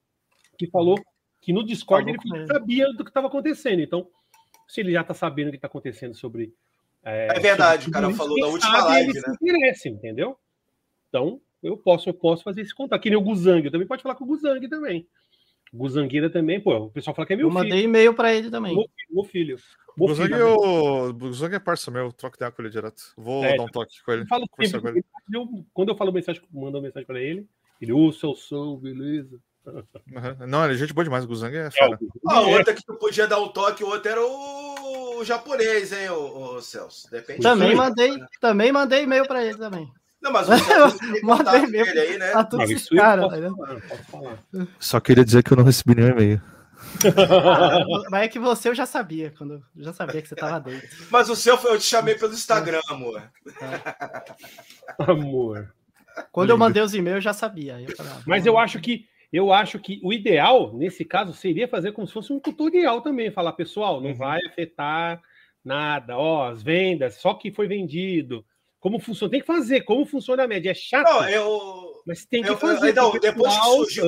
que 0.58 0.66
falou 0.68 1.00
que 1.40 1.54
no 1.54 1.64
Discord 1.64 2.12
Falou 2.16 2.38
ele 2.38 2.48
sabia 2.48 2.86
do 2.94 3.04
que 3.04 3.10
estava 3.12 3.28
acontecendo. 3.28 3.80
Então, 3.80 4.08
se 4.68 4.82
ele 4.82 4.92
já 4.92 5.02
está 5.02 5.14
sabendo 5.14 5.48
o 5.50 5.52
que 5.52 5.58
está 5.58 5.68
acontecendo 5.68 6.16
sobre. 6.16 6.54
É 7.04 7.40
verdade, 7.40 7.86
sobre 7.86 7.98
o 7.98 8.02
cara 8.02 8.14
falou 8.16 8.38
na 8.40 8.48
última 8.48 8.72
sabe 8.72 8.88
live, 8.90 9.10
ele 9.10 9.20
né? 9.20 9.24
se 9.28 9.32
interessa, 9.44 9.90
entendeu? 9.90 10.38
Então, 11.10 11.42
eu 11.64 11.78
posso, 11.78 12.10
eu 12.10 12.14
posso 12.14 12.44
fazer 12.44 12.62
esse 12.62 12.74
contato. 12.74 13.02
Que 13.02 13.10
nem 13.10 13.18
o 13.18 13.22
Guzang, 13.22 13.64
eu 13.66 13.72
também 13.72 13.88
pode 13.88 14.02
falar 14.04 14.16
com 14.16 14.24
o 14.24 14.28
Guzang 14.28 14.68
também. 14.68 15.08
Guzangueira 15.74 16.30
também, 16.30 16.60
pô, 16.60 16.76
o 16.78 16.90
pessoal 16.90 17.16
fala 17.16 17.26
que 17.26 17.32
é 17.34 17.36
meu 17.38 17.48
Eu 17.48 17.52
filho. 17.52 17.64
mandei 17.64 17.84
e-mail 17.84 18.14
pra 18.14 18.34
ele 18.34 18.50
também. 18.52 18.76
Meu 18.76 18.84
filho, 18.84 19.16
meu 19.16 19.24
filho. 19.24 19.58
O 19.98 20.06
Meu 20.08 20.16
filho, 20.16 20.30
Guzang, 20.30 20.42
eu... 20.42 21.10
o 21.10 21.14
Guzang 21.14 21.56
é 21.56 21.60
parça 21.60 21.90
meu, 21.92 22.12
troco 22.12 22.36
ideia 22.36 22.52
com 22.52 22.62
ele 22.62 22.70
direto. 22.72 23.14
Vou 23.18 23.44
É, 23.44 23.56
dar 23.56 23.64
um 23.64 23.68
toque 23.68 24.02
com 24.04 24.12
ele. 24.12 24.24
Eu 24.24 24.28
falo 24.28 24.46
sempre 24.62 24.82
com 24.82 24.88
ele. 24.90 25.06
Eu- 25.34 25.66
quando 25.74 25.90
eu 25.90 25.96
falo 25.96 26.12
mensagem, 26.12 26.42
mando 26.52 26.78
uma 26.78 26.84
mensagem 26.84 27.06
pra 27.08 27.20
ele, 27.22 27.48
ele, 27.82 27.94
ô, 27.94 28.12
seu 28.12 28.36
som, 28.36 28.76
beleza. 28.78 29.40
Não, 30.48 30.66
ele 30.66 30.74
é 30.74 30.78
gente 30.78 30.94
boa 30.94 31.04
demais, 31.06 31.24
o 31.24 31.28
Guzang 31.28 31.56
é 31.56 31.70
fera. 31.72 31.98
Ah, 32.28 32.42
outra 32.42 32.74
que 32.74 32.84
tu 32.86 32.96
podia 32.96 33.28
dar 33.28 33.40
um 33.40 33.48
toque, 33.50 33.84
o 33.84 33.88
outro 33.88 34.10
era 34.12 34.22
o 34.26 35.24
japonês, 35.24 35.94
hein, 35.94 36.10
o, 36.10 36.60
Celso? 36.62 37.10
Depende. 37.12 37.42
Também 37.42 37.76
mandei, 37.76 38.12
também 38.42 38.72
mandei 38.72 39.04
e-mail 39.04 39.26
pra 39.28 39.46
ele 39.46 39.58
também. 39.58 39.90
Não, 40.22 40.32
mas 40.32 40.48
Mandei 40.48 41.22
contato 41.22 41.70
mesmo. 41.72 42.00
aí, 42.00 42.18
né? 42.18 42.32
Tá 42.32 42.44
tudo 42.44 42.64
eu 42.64 42.98
caras, 42.98 43.26
posso 43.26 43.42
né? 43.42 43.50
falar, 43.50 43.82
posso 43.82 44.04
falar. 44.04 44.38
Só 44.80 45.00
queria 45.00 45.26
dizer 45.26 45.44
que 45.44 45.52
eu 45.52 45.58
não 45.58 45.64
recebi 45.64 45.96
nenhum 45.96 46.12
e-mail. 46.12 46.42
Mas 48.10 48.24
é 48.24 48.28
que 48.28 48.40
você 48.40 48.68
eu 48.70 48.76
já 48.76 48.86
sabia, 48.86 49.32
quando 49.38 49.54
eu 49.76 49.84
já 49.84 49.94
sabia 49.94 50.22
que 50.22 50.28
você 50.28 50.36
tava 50.36 50.60
dentro. 50.60 50.88
Mas 51.12 51.30
o 51.30 51.36
seu 51.36 51.58
foi 51.58 51.74
eu 51.74 51.78
te 51.80 51.86
chamei 51.86 52.16
pelo 52.16 52.34
Instagram, 52.34 52.82
amor. 52.90 53.22
Amor. 55.00 55.74
Quando 56.32 56.50
eu 56.50 56.58
mandei 56.58 56.82
os 56.82 56.94
e-mails, 56.94 57.18
eu 57.18 57.22
já 57.22 57.34
sabia. 57.34 57.80
Eu 57.80 57.96
falei, 57.96 58.12
ah, 58.12 58.22
Mas 58.26 58.46
eu 58.46 58.58
acho 58.58 58.80
que 58.80 59.06
eu 59.32 59.54
acho 59.54 59.80
que 59.80 60.00
o 60.04 60.12
ideal, 60.12 60.74
nesse 60.74 61.06
caso, 61.06 61.34
seria 61.34 61.66
fazer 61.68 61.94
como 61.94 62.06
se 62.06 62.12
fosse 62.14 62.34
um 62.34 62.40
tutorial 62.40 63.02
também. 63.02 63.32
Falar, 63.32 63.54
pessoal, 63.54 64.02
não 64.02 64.10
Uhum. 64.10 64.16
vai 64.16 64.40
afetar 64.46 65.22
nada. 65.64 66.18
Ó, 66.18 66.50
as 66.50 66.62
vendas, 66.62 67.16
só 67.16 67.34
que 67.34 67.52
foi 67.52 67.68
vendido. 67.68 68.44
Como 68.82 69.00
funciona? 69.00 69.32
Tem 69.32 69.40
que 69.40 69.46
fazer. 69.46 69.82
Como 69.82 70.06
funciona 70.06 70.44
a 70.44 70.48
média? 70.48 70.72
É 70.72 70.74
chato, 70.74 71.08
Não, 71.08 71.30
eu. 71.30 72.02
mas 72.06 72.26
tem 72.26 72.42
que 72.44 72.50
eu- 72.50 72.58
fazer. 72.58 72.90
então, 72.90 73.12
porque 73.12 73.28
o 73.28 73.32
depois 73.32 73.56
que 73.56 73.64
surgiu- 73.64 74.06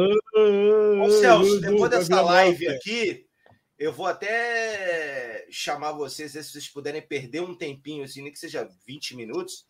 Ô, 1.01 1.09
Celso, 1.11 1.61
depois 1.61 1.89
dessa 1.91 2.21
live 2.21 2.67
aqui, 2.67 3.25
eu 3.77 3.93
vou 3.93 4.07
até 4.07 5.45
chamar 5.49 5.91
vocês, 5.93 6.31
se 6.31 6.43
vocês 6.43 6.67
puderem 6.67 7.01
perder 7.01 7.41
um 7.41 7.55
tempinho, 7.55 8.03
assim, 8.03 8.21
nem 8.23 8.31
que 8.31 8.39
seja 8.39 8.67
20 8.85 9.15
minutos, 9.15 9.65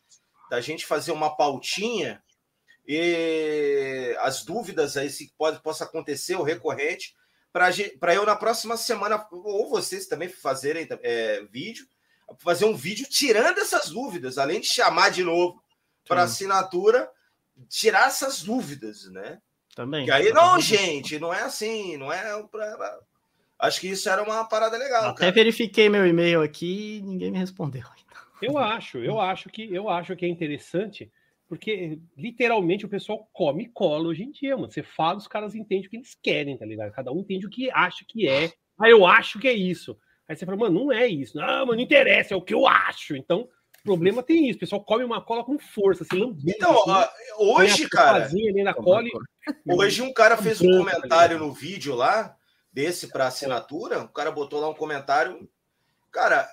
da 0.50 0.62
gente 0.62 0.86
fazer 0.86 1.12
uma 1.12 1.36
pautinha 1.36 2.24
e 2.88 4.16
as 4.20 4.44
dúvidas 4.44 4.98
aí, 4.98 5.10
se 5.10 5.34
pode, 5.38 5.62
possa 5.62 5.84
acontecer, 5.84 6.36
o 6.36 6.44
recorrente, 6.44 7.14
para 7.52 8.14
eu 8.16 8.26
na 8.26 8.36
próxima 8.36 8.78
semana, 8.78 9.28
ou 9.32 9.70
vocês 9.70 10.08
também 10.08 10.28
fazerem 10.30 10.88
é, 11.02 11.42
vídeo, 11.52 11.86
fazer 12.40 12.66
um 12.66 12.76
vídeo 12.76 13.08
tirando 13.10 13.60
essas 13.60 13.90
dúvidas, 13.90 14.38
além 14.38 14.62
de 14.62 14.68
chamar 14.68 15.10
de 15.10 15.24
novo 15.24 15.62
para 16.08 16.24
assinatura, 16.24 17.10
tirar 17.70 18.08
essas 18.08 18.42
dúvidas, 18.42 19.10
né? 19.12 19.40
Também. 19.76 20.08
E 20.08 20.12
aí, 20.12 20.32
não, 20.32 20.60
gente, 20.60 21.18
não 21.20 21.34
é 21.34 21.42
assim, 21.42 21.98
não 21.98 22.12
é 22.12 22.44
pra... 22.44 23.00
Acho 23.60 23.80
que 23.80 23.88
isso 23.88 24.10
era 24.10 24.22
uma 24.22 24.44
parada 24.46 24.78
legal, 24.78 25.06
Até 25.10 25.20
cara. 25.20 25.32
verifiquei 25.32 25.88
meu 25.88 26.06
e-mail 26.06 26.42
aqui 26.42 26.98
e 26.98 27.02
ninguém 27.02 27.32
me 27.32 27.38
respondeu. 27.38 27.84
Eu 28.42 28.58
acho, 28.58 28.98
eu 28.98 29.22
acho 29.22 29.50
que 29.50 29.74
eu 29.74 29.88
acho 29.88 30.16
que 30.18 30.26
é 30.26 30.28
interessante, 30.28 31.10
porque 31.48 31.98
literalmente 32.18 32.86
o 32.86 32.90
pessoal 32.90 33.26
come 33.32 33.64
e 33.64 33.70
cola 33.70 34.10
hoje 34.10 34.24
em 34.24 34.32
dia, 34.32 34.58
mano. 34.58 34.70
Você 34.70 34.84
fala, 34.84 35.18
os 35.18 35.28
caras 35.28 35.56
entendem 35.56 35.88
o 35.88 35.90
que 35.90 35.96
eles 35.96 36.18
querem, 36.22 36.58
tá 36.58 36.66
ligado? 36.66 36.92
Cada 36.92 37.12
um 37.12 37.20
entende 37.20 37.46
o 37.46 37.50
que 37.50 37.72
acha 37.72 38.04
que 38.06 38.28
é. 38.28 38.52
Ah, 38.78 38.90
eu 38.90 39.06
acho 39.06 39.40
que 39.40 39.48
é 39.48 39.54
isso. 39.54 39.98
Aí 40.28 40.36
você 40.36 40.46
fala, 40.46 40.58
mano, 40.58 40.86
não 40.86 40.92
é 40.92 41.08
isso. 41.08 41.38
Não, 41.38 41.46
mano, 41.66 41.76
não 41.76 41.80
interessa, 41.80 42.34
é 42.34 42.38
o 42.38 42.42
que 42.42 42.54
eu 42.54 42.66
acho. 42.68 43.16
Então, 43.16 43.42
o 43.42 43.84
problema 43.84 44.24
tem 44.24 44.50
isso. 44.50 44.58
O 44.58 44.60
pessoal 44.62 44.84
come 44.84 45.04
uma 45.04 45.22
cola 45.22 45.44
com 45.44 45.60
força, 45.60 46.04
se 46.06 46.16
lambendo. 46.16 46.50
Então, 46.50 46.72
assim, 46.72 47.12
hoje, 47.38 47.90
cara, 47.90 48.30
cola 48.74 49.04
e- 49.04 49.12
hoje 49.74 50.02
um 50.02 50.14
cara 50.14 50.38
fez 50.38 50.62
um 50.62 50.72
tá 50.72 50.78
comentário 50.78 51.38
no 51.40 51.52
vídeo 51.52 51.94
lá, 51.94 52.36
desse 52.72 53.08
para 53.08 53.28
assinatura, 53.28 54.02
o 54.04 54.10
cara 54.10 54.32
botou 54.32 54.60
lá 54.60 54.70
um 54.70 54.74
comentário, 54.74 55.48
cara, 56.12 56.50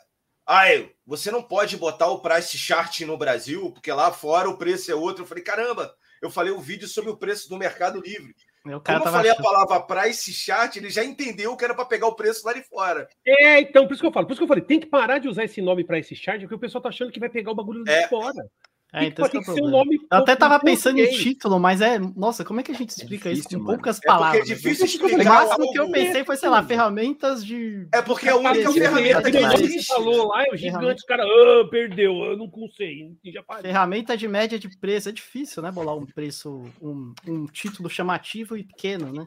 ai, 0.47 0.91
você 1.07 1.31
não 1.31 1.43
pode 1.43 1.77
botar 1.77 2.09
o 2.09 2.21
price 2.21 2.59
chart 2.59 3.01
no 3.03 3.17
Brasil, 3.17 3.71
porque 3.73 3.93
lá 3.93 4.11
fora 4.13 4.51
o 4.51 4.59
preço 4.59 4.91
é 4.91 4.95
outro. 4.95 5.23
Eu 5.23 5.29
falei, 5.29 5.45
caramba, 5.45 5.95
eu 6.21 6.31
falei 6.31 6.53
o 6.53 6.61
vídeo 6.61 6.89
sobre 6.89 7.11
o 7.11 7.17
preço 7.17 7.49
do 7.49 7.57
Mercado 7.57 8.01
Livre. 8.01 8.35
Como 8.63 8.75
eu 8.75 8.81
falei 9.03 9.31
a 9.31 9.35
achando- 9.35 9.43
palavra 9.45 9.81
price 9.81 10.33
chart, 10.33 10.77
ele 10.77 10.91
já 10.91 11.03
entendeu 11.05 11.57
que 11.57 11.65
era 11.65 11.75
para 11.75 11.85
pegar 11.87 12.07
o 12.09 12.15
preço 12.15 12.45
lá 12.47 12.53
de 12.53 12.63
fora. 12.63 13.09
É, 13.27 13.61
então, 13.61 13.87
por 13.87 13.95
isso 13.95 14.03
que 14.03 14.07
eu 14.07 14.13
falo. 14.13 14.27
Por 14.27 14.33
isso 14.33 14.41
que 14.41 14.45
eu 14.45 14.49
falei, 14.49 14.63
tem 14.65 14.79
que 14.81 14.87
parar 14.87 15.19
de 15.19 15.29
usar 15.29 15.45
esse 15.45 15.63
nome 15.63 15.85
pra 15.85 15.99
esse 15.99 16.15
chart, 16.15 16.41
porque 16.41 16.55
o 16.55 16.59
pessoal 16.59 16.83
tá 16.83 16.89
achando 16.91 17.11
que 17.11 17.19
vai 17.21 17.29
pegar 17.31 17.51
o 17.53 17.55
bagulho 17.55 17.85
de 17.85 17.91
É. 17.91 18.07
fora. 18.09 18.45
É, 18.93 19.05
então 19.05 19.25
é 19.25 19.29
tem 19.29 19.41
o 19.41 19.45
que 19.45 19.53
ser 19.53 19.63
um 19.63 19.71
nome. 19.71 19.97
Eu 20.11 20.19
até 20.19 20.35
tava 20.35 20.59
pensando 20.59 20.99
em 20.99 21.11
título, 21.11 21.61
mas 21.61 21.81
é. 21.81 21.99
Nossa, 21.99 22.45
como 22.45 22.61
é 22.61 22.63
que 22.63 22.73
a 22.73 22.75
gente 22.75 22.91
explica 22.91 23.31
isso 23.31 23.43
difícil, 23.43 23.59
com 23.59 23.65
mano. 23.65 23.77
poucas 23.77 23.97
É 23.97 24.01
porque 24.01 24.09
é 24.09 24.13
palavras? 24.13 24.47
difícil 24.47 24.85
O 24.85 24.87
explicar 24.89 25.25
máximo 25.25 25.73
que 25.73 25.79
eu 25.79 25.91
pensei 25.91 26.25
foi, 26.25 26.37
sei 26.37 26.49
lá, 26.49 26.63
ferramentas 26.63 27.45
de. 27.45 27.87
É 27.93 28.03
porque 28.03 28.29
é 28.29 28.33
a 28.33 28.37
única 28.37 28.59
Esse 28.59 28.81
ferramenta 28.81 29.31
que 29.31 29.37
é 29.37 29.49
você 29.49 29.83
falou 29.85 30.29
lá, 30.29 30.45
é 30.45 30.53
o 30.53 30.57
gigante, 30.57 31.01
os 31.01 31.05
caras, 31.07 31.27
ah, 31.27 31.69
perdeu, 31.71 32.13
eu 32.25 32.37
não 32.37 32.49
consegui, 32.51 33.17
já. 33.27 33.43
Ferramenta 33.61 34.17
de 34.17 34.27
média 34.27 34.59
de 34.59 34.69
preço. 34.79 35.09
É 35.09 35.13
difícil, 35.13 35.63
né? 35.63 35.71
Bolar 35.71 35.97
um 35.97 36.07
preço, 36.07 36.65
um, 36.83 37.15
um 37.27 37.47
título 37.47 37.89
chamativo 37.89 38.57
e 38.57 38.65
pequeno, 38.65 39.13
né? 39.13 39.27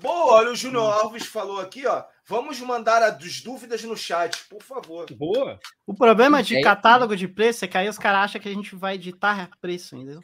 Boa, 0.00 0.34
olha, 0.34 0.50
o 0.50 0.56
Júnior 0.56 0.92
Alves 0.92 1.26
falou 1.26 1.60
aqui, 1.60 1.86
ó. 1.86 2.02
Vamos 2.28 2.60
mandar 2.60 3.02
as 3.02 3.40
dúvidas 3.40 3.84
no 3.84 3.96
chat, 3.96 4.48
por 4.48 4.62
favor. 4.62 5.06
Boa. 5.14 5.58
O 5.86 5.94
problema 5.94 6.42
de 6.42 6.56
É. 6.56 6.60
catálogo 6.60 7.16
de 7.16 7.28
preço 7.28 7.64
é 7.64 7.68
que 7.68 7.78
aí 7.78 7.88
os 7.88 7.98
caras 7.98 8.24
acham 8.24 8.40
que 8.40 8.48
a 8.48 8.52
gente 8.54 8.74
vai 8.74 8.94
editar 8.96 9.48
preço, 9.60 9.94
entendeu? 9.96 10.20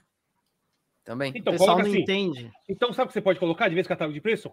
Também. 1.04 1.32
O 1.32 1.36
Então, 1.36 1.52
pessoal 1.52 1.70
coloca 1.76 1.84
não 1.84 1.90
assim. 1.92 2.02
entende. 2.02 2.50
Então, 2.68 2.92
sabe 2.92 3.04
o 3.04 3.08
que 3.08 3.12
você 3.12 3.20
pode 3.20 3.38
colocar 3.38 3.68
de 3.68 3.74
vez 3.74 3.86
catálogo 3.86 4.14
de 4.14 4.20
preço? 4.20 4.52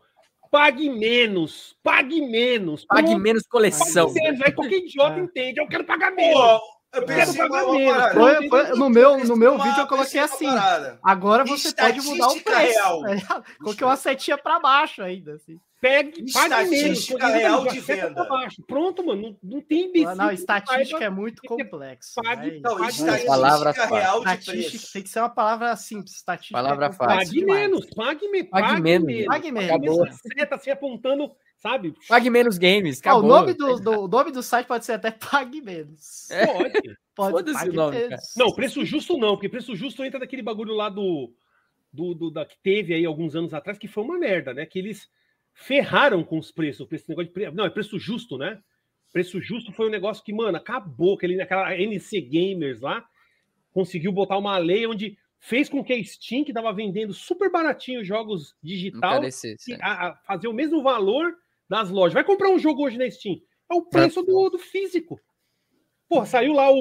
Pague 0.51 0.89
menos, 0.89 1.75
pague 1.83 2.21
menos. 2.21 2.85
Pague 2.85 3.07
Pronto, 3.09 3.21
menos 3.21 3.43
coleção. 3.47 4.07
pague 4.13 4.19
menos. 4.21 4.41
Aí 4.41 4.51
qualquer 4.51 4.77
idiota 4.77 5.19
É. 5.19 5.23
entende, 5.23 5.59
eu 5.59 5.67
quero 5.67 5.83
pagar 5.85 6.11
menos. 6.11 6.33
Pô, 6.39 6.59
eu 6.93 7.05
quero 7.05 7.05
pensei 7.05 7.47
pagar 7.47 7.65
menos. 7.71 7.91
parada. 7.97 8.13
Foi- 8.19 8.49
foi- 8.49 8.69
no 8.77 8.89
meu, 8.89 9.23
no 9.25 9.35
meu 9.35 9.53
Uma- 9.55 9.63
vídeo 9.63 9.79
eu 9.81 9.87
coloquei 9.87 10.19
assim. 10.19 10.47
Agora 11.03 11.45
você 11.45 11.73
pode 11.73 12.01
mudar 12.01 12.27
o 12.29 12.41
preço. 12.41 12.73
real. 12.73 13.05
Aí, 13.05 13.17
Coloquei 13.59 13.85
uma 13.87 13.95
setinha 13.95 14.37
pra 14.37 14.59
baixo 14.59 15.01
ainda, 15.03 15.33
assim. 15.33 15.59
Pegue, 15.81 16.31
pague 16.33 16.69
menos. 16.69 16.71
Estatística 16.99 17.27
real 17.27 17.65
de 17.67 17.79
venda. 17.79 18.27
Pronto, 18.67 19.05
mano, 19.05 19.21
não, 19.21 19.37
não 19.55 19.61
tem 19.61 19.85
imbecil. 19.85 20.13
Não, 20.15 20.29
estatística 20.31 21.03
é 21.05 21.09
muito 21.09 21.41
complexo. 21.47 22.15
pague- 22.21 22.49
vai. 22.51 22.59
Não, 22.59 22.77
Pague 22.77 22.89
estatística 22.91 23.31
Palavras 23.31 23.77
real 23.77 24.19
de 24.23 24.29
Estatística 24.29 24.69
preço. 24.71 24.93
tem 24.93 25.03
que 25.03 25.09
ser 25.09 25.19
uma 25.19 25.29
palavra 25.29 25.75
simples. 25.77 26.15
Estatística 26.15 26.57
Palavra 26.57 26.85
é 26.87 26.89
complexo 26.89 27.15
Pague 27.15 27.45
menos, 27.45 27.85
pague, 27.95 28.27
me, 28.27 28.43
Pague 28.43 28.67
pague, 28.67 28.81
menos. 28.81 29.07
menos. 29.07 29.25
Pague 29.25 29.51
menos. 29.53 29.69
Acabou. 29.69 30.05
Essa 30.05 30.19
Seta 30.37 30.55
assim 30.55 30.69
apontando, 30.71 31.31
sabe? 31.57 31.93
Pague 32.09 32.29
menos 32.29 32.57
games. 32.57 32.99
Ah, 33.05 33.15
o 33.15 33.19
Acabou. 33.19 33.29
nome 33.29 33.53
do, 33.53 33.75
do- 33.79 34.01
o 34.03 34.07
nome 34.09 34.31
do 34.31 34.43
site 34.43 34.67
pode 34.67 34.85
ser 34.85 34.93
até 34.93 35.11
Pague 35.11 35.61
Menos. 35.61 36.29
É. 36.29 36.45
Pode. 36.45 36.81
Pode 37.15 37.53
Pague 37.53 37.71
nome, 37.71 37.97
Menos. 37.97 38.33
Não, 38.35 38.51
preço 38.53 38.83
justo 38.85 39.17
não, 39.17 39.35
porque 39.35 39.47
preço 39.47 39.73
justo 39.77 40.03
entra 40.03 40.19
daquele 40.19 40.41
bagulho 40.41 40.73
lá 40.73 40.89
do, 40.89 41.33
do, 41.93 42.13
do- 42.13 42.31
da, 42.31 42.45
que 42.45 42.57
teve 42.61 42.93
aí 42.93 43.05
alguns 43.05 43.33
anos 43.33 43.53
atrás, 43.53 43.77
que 43.77 43.87
foi 43.87 44.03
uma 44.03 44.17
merda, 44.19 44.53
né? 44.53 44.65
Que 44.65 44.79
eles 44.79 45.07
ferraram 45.53 46.23
com 46.23 46.37
os 46.37 46.51
preços, 46.51 46.87
esse 46.91 47.09
negócio 47.09 47.27
de 47.27 47.33
preço. 47.33 47.55
Não, 47.55 47.65
é 47.65 47.69
preço 47.69 47.99
justo, 47.99 48.37
né? 48.37 48.61
Preço 49.11 49.41
justo 49.41 49.71
foi 49.71 49.87
um 49.87 49.91
negócio 49.91 50.23
que, 50.23 50.33
mano, 50.33 50.57
acabou. 50.57 51.15
Aquele, 51.15 51.41
aquela 51.41 51.75
NC 51.75 52.21
Gamers 52.21 52.79
lá 52.79 53.05
conseguiu 53.71 54.11
botar 54.11 54.37
uma 54.37 54.57
lei 54.57 54.85
onde 54.85 55.17
fez 55.39 55.69
com 55.69 55.83
que 55.83 55.93
a 55.93 56.03
Steam, 56.03 56.43
que 56.43 56.53
tava 56.53 56.71
vendendo 56.73 57.13
super 57.13 57.51
baratinho 57.51 58.03
jogos 58.03 58.55
digital, 58.61 59.23
é. 59.23 59.29
a, 59.81 60.07
a 60.09 60.15
fazer 60.17 60.47
o 60.47 60.53
mesmo 60.53 60.83
valor 60.83 61.35
das 61.67 61.89
lojas. 61.89 62.13
Vai 62.13 62.23
comprar 62.23 62.49
um 62.49 62.59
jogo 62.59 62.83
hoje 62.85 62.97
na 62.97 63.09
Steam. 63.09 63.41
É 63.69 63.73
o 63.73 63.83
preço 63.83 64.21
do, 64.23 64.49
do 64.49 64.57
físico. 64.59 65.19
Porra, 66.07 66.25
saiu 66.25 66.53
lá 66.53 66.71
o. 66.71 66.75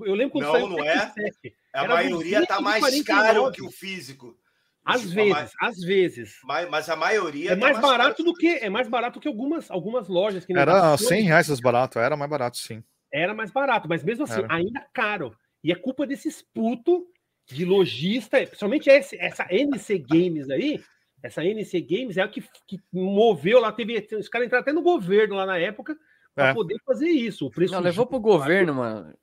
o- 0.00 0.06
eu 0.06 0.14
lembro 0.14 0.32
quando 0.32 0.44
Não, 0.44 0.52
saiu 0.52 0.66
o 0.66 0.68
não 0.70 0.76
Tekken 0.76 0.92
é. 0.92 1.10
7. 1.10 1.56
A 1.74 1.86
maioria 1.86 2.46
tá 2.46 2.60
mais 2.60 2.82
249. 2.82 3.06
caro 3.06 3.52
que 3.52 3.62
o 3.62 3.70
físico. 3.70 4.36
Às 4.84 5.04
Mas- 5.04 5.12
vezes, 5.12 5.52
às 5.60 5.78
vezes. 5.80 6.38
Mas, 6.44 6.68
mas 6.68 6.88
a 6.88 6.96
maioria. 6.96 7.52
É 7.52 7.56
tá 7.56 7.60
mais 7.60 7.78
barato 7.80 8.22
do 8.24 8.34
que 8.34 8.48
é 8.48 8.68
mais 8.68 8.88
barato 8.88 9.20
que 9.20 9.28
algumas, 9.28 9.70
algumas 9.70 10.08
lojas 10.08 10.44
que 10.44 10.52
nem 10.52 10.60
Era 10.60 10.80
da 10.80 10.98
100 10.98 11.22
reais 11.22 11.48
mais 11.48 11.60
barato, 11.60 11.98
era 12.00 12.16
mais 12.16 12.30
barato, 12.30 12.56
sim. 12.58 12.82
era 13.12 13.32
mais 13.34 13.50
barato, 13.52 13.88
mas 13.88 14.02
mesmo 14.02 14.24
assim, 14.24 14.40
Era. 14.42 14.52
ainda 14.54 14.84
caro. 14.92 15.36
E 15.62 15.70
é 15.70 15.74
culpa 15.76 16.04
desses 16.06 16.42
putos 16.42 17.02
de 17.46 17.64
lojista, 17.64 18.38
principalmente 18.38 18.88
esse- 18.90 19.16
essa 19.18 19.46
NC 19.50 19.98
Games 19.98 20.50
aí. 20.50 20.82
Essa 21.22 21.44
NC 21.44 21.80
Games 21.80 22.16
é 22.16 22.22
a 22.22 22.26
que, 22.28 22.42
que 22.66 22.80
moveu 22.92 23.60
lá, 23.60 23.70
teve. 23.70 23.96
Os 24.16 24.28
caras 24.28 24.46
entraram 24.46 24.62
até 24.62 24.72
no 24.72 24.82
governo 24.82 25.36
lá 25.36 25.46
na 25.46 25.56
época 25.58 25.96
para 26.34 26.48
É. 26.48 26.54
poder 26.54 26.76
fazer 26.84 27.08
isso. 27.08 27.46
O 27.46 27.50
preço 27.50 27.74
Não, 27.74 27.80
levou 27.80 28.04
pro 28.06 28.18
governo, 28.18 28.74
mano. 28.74 29.14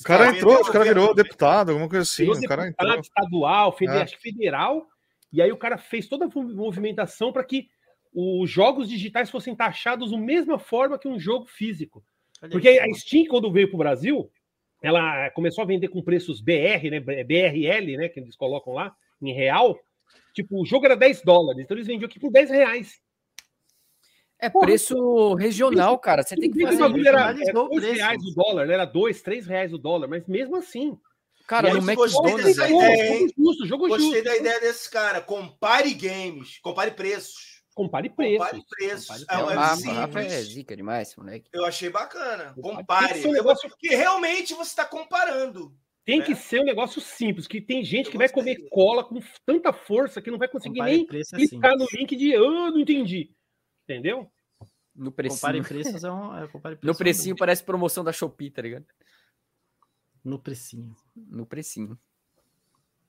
O 0.00 0.04
cara 0.04 0.36
entrou, 0.36 0.60
o 0.60 0.64
cara 0.72 0.84
virou 0.84 1.14
deputado, 1.14 1.70
alguma 1.70 1.88
coisa 1.88 2.02
assim. 2.02 2.22
virou 2.24 2.38
O 2.38 2.48
cara 2.48 2.62
deputado 2.64 2.86
entrou. 2.88 3.00
estadual, 3.00 3.72
fede- 3.72 3.92
É. 3.92 4.02
acho 4.02 4.16
que 4.16 4.30
federal, 4.30 4.86
e 5.32 5.40
aí 5.42 5.50
o 5.52 5.56
cara 5.56 5.78
fez 5.78 6.08
toda 6.08 6.26
a 6.26 6.28
movimentação 6.34 7.32
para 7.32 7.44
que 7.44 7.68
os 8.14 8.50
jogos 8.50 8.88
digitais 8.88 9.30
fossem 9.30 9.54
taxados 9.56 10.10
da 10.10 10.18
mesma 10.18 10.58
forma 10.58 10.98
que 10.98 11.08
um 11.08 11.18
jogo 11.18 11.46
físico. 11.46 12.04
Porque 12.50 12.68
a 12.68 12.92
Steam, 12.94 13.26
quando 13.26 13.50
veio 13.52 13.68
para 13.68 13.76
o 13.76 13.78
Brasil, 13.78 14.30
ela 14.82 15.30
começou 15.30 15.62
a 15.62 15.66
vender 15.66 15.88
com 15.88 16.02
preços 16.02 16.40
BR, 16.40 16.90
né? 16.90 16.98
BRL, 17.00 17.96
né? 17.96 18.08
Que 18.08 18.20
eles 18.20 18.34
colocam 18.36 18.74
lá, 18.74 18.94
em 19.22 19.32
real. 19.32 19.78
Tipo, 20.34 20.60
o 20.60 20.66
jogo 20.66 20.84
era 20.86 20.96
10 20.96 21.22
dólares, 21.22 21.62
então 21.62 21.76
eles 21.76 21.86
vendiam 21.86 22.06
aqui 22.08 22.18
por 22.18 22.30
10 22.32 22.50
reais. 22.50 23.00
É 24.42 24.50
Porra, 24.50 24.66
preço 24.66 25.34
regional, 25.34 25.96
cara. 25.98 26.22
Você 26.24 26.34
tem 26.34 26.50
que 26.50 26.58
que 26.58 26.64
o 26.64 26.66
fazer. 26.66 26.80
bagulho 26.80 27.06
era, 27.08 27.30
era 27.30 27.60
o 27.60 27.68
2 27.68 27.80
preço. 27.80 27.94
reais 27.96 28.22
o 28.24 28.34
dólar, 28.34 28.66
né? 28.66 28.74
Era 28.74 28.84
2, 28.84 29.22
3 29.22 29.46
reais 29.46 29.72
o 29.72 29.78
dólar, 29.78 30.08
mas 30.08 30.26
mesmo 30.26 30.56
assim. 30.56 30.98
Cara, 31.46 31.70
E 31.70 31.74
no 31.74 31.80
gostei 31.82 31.94
McDonald's. 31.94 32.44
dessa 32.44 32.62
velho. 32.66 32.76
ideia, 32.76 33.18
jogo 33.18 33.32
justo, 33.38 33.66
jogo 33.66 33.88
Gostei 33.88 34.08
justo. 34.10 34.24
da 34.24 34.36
ideia 34.36 34.60
desse 34.60 34.90
cara. 34.90 35.20
Compare 35.20 35.94
games, 35.94 36.58
compare 36.60 36.90
preços. 36.90 37.62
Compare 37.74 38.10
preços. 38.10 38.38
Compare 38.38 38.62
preços. 38.68 39.06
Compare 39.06 39.24
É, 39.30 39.34
É, 39.34 39.44
o 39.44 39.50
é 39.50 39.54
Rafa, 39.54 39.76
simples. 39.76 39.96
Rafa 39.96 40.20
é 40.22 40.42
zica 40.42 40.76
demais, 40.76 41.16
moleque. 41.16 41.48
Eu 41.52 41.64
achei 41.64 41.88
bacana. 41.88 42.44
Tem 42.52 42.54
que 42.54 42.60
Compare. 42.62 43.18
ser 43.20 43.28
um 43.28 43.32
negócio- 43.32 43.68
Porque 43.68 43.94
realmente 43.94 44.54
você 44.54 44.70
está 44.70 44.84
comparando. 44.84 45.72
Tem 46.04 46.18
né? 46.18 46.24
que 46.26 46.34
ser 46.34 46.60
um 46.60 46.64
negócio 46.64 47.00
simples, 47.00 47.46
que 47.46 47.60
tem 47.60 47.84
gente 47.84 48.06
Eu 48.06 48.12
que 48.12 48.18
vai 48.18 48.28
gostei. 48.28 48.56
comer 48.56 48.68
cola 48.70 49.04
com 49.04 49.20
tanta 49.46 49.72
força 49.72 50.20
que 50.20 50.30
não 50.32 50.38
vai 50.38 50.48
conseguir 50.48 50.74
Compare 50.80 50.92
nem 50.96 51.02
é 51.04 51.06
clicar 51.36 51.72
no 51.76 51.86
simples. 51.86 51.92
link 52.00 52.16
de 52.16 52.34
ah, 52.34 52.40
não 52.40 52.80
entendi. 52.80 53.30
Entendeu? 53.92 54.30
No 54.94 55.10
Compare 55.10 55.62
precinho. 55.62 55.64
preços 55.64 56.04
é 56.04 56.12
um. 56.12 56.36
É, 56.36 56.48
compare 56.48 56.74
No 56.74 56.80
preços 56.80 56.88
é 56.88 56.92
um 56.92 56.96
precinho 56.96 57.36
parece 57.36 57.64
promoção 57.64 58.04
da 58.04 58.12
Shopee, 58.12 58.50
tá 58.50 58.62
ligado? 58.62 58.86
No 60.24 60.38
precinho. 60.38 60.94
No 61.16 61.46
precinho. 61.46 61.98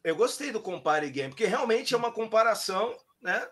Eu 0.04 0.16
gostei 0.16 0.52
do 0.52 0.62
Compare 0.62 1.10
Game, 1.10 1.30
porque 1.30 1.46
realmente 1.46 1.94
é 1.94 1.98
uma 1.98 2.12
comparação, 2.12 2.94
né? 3.22 3.48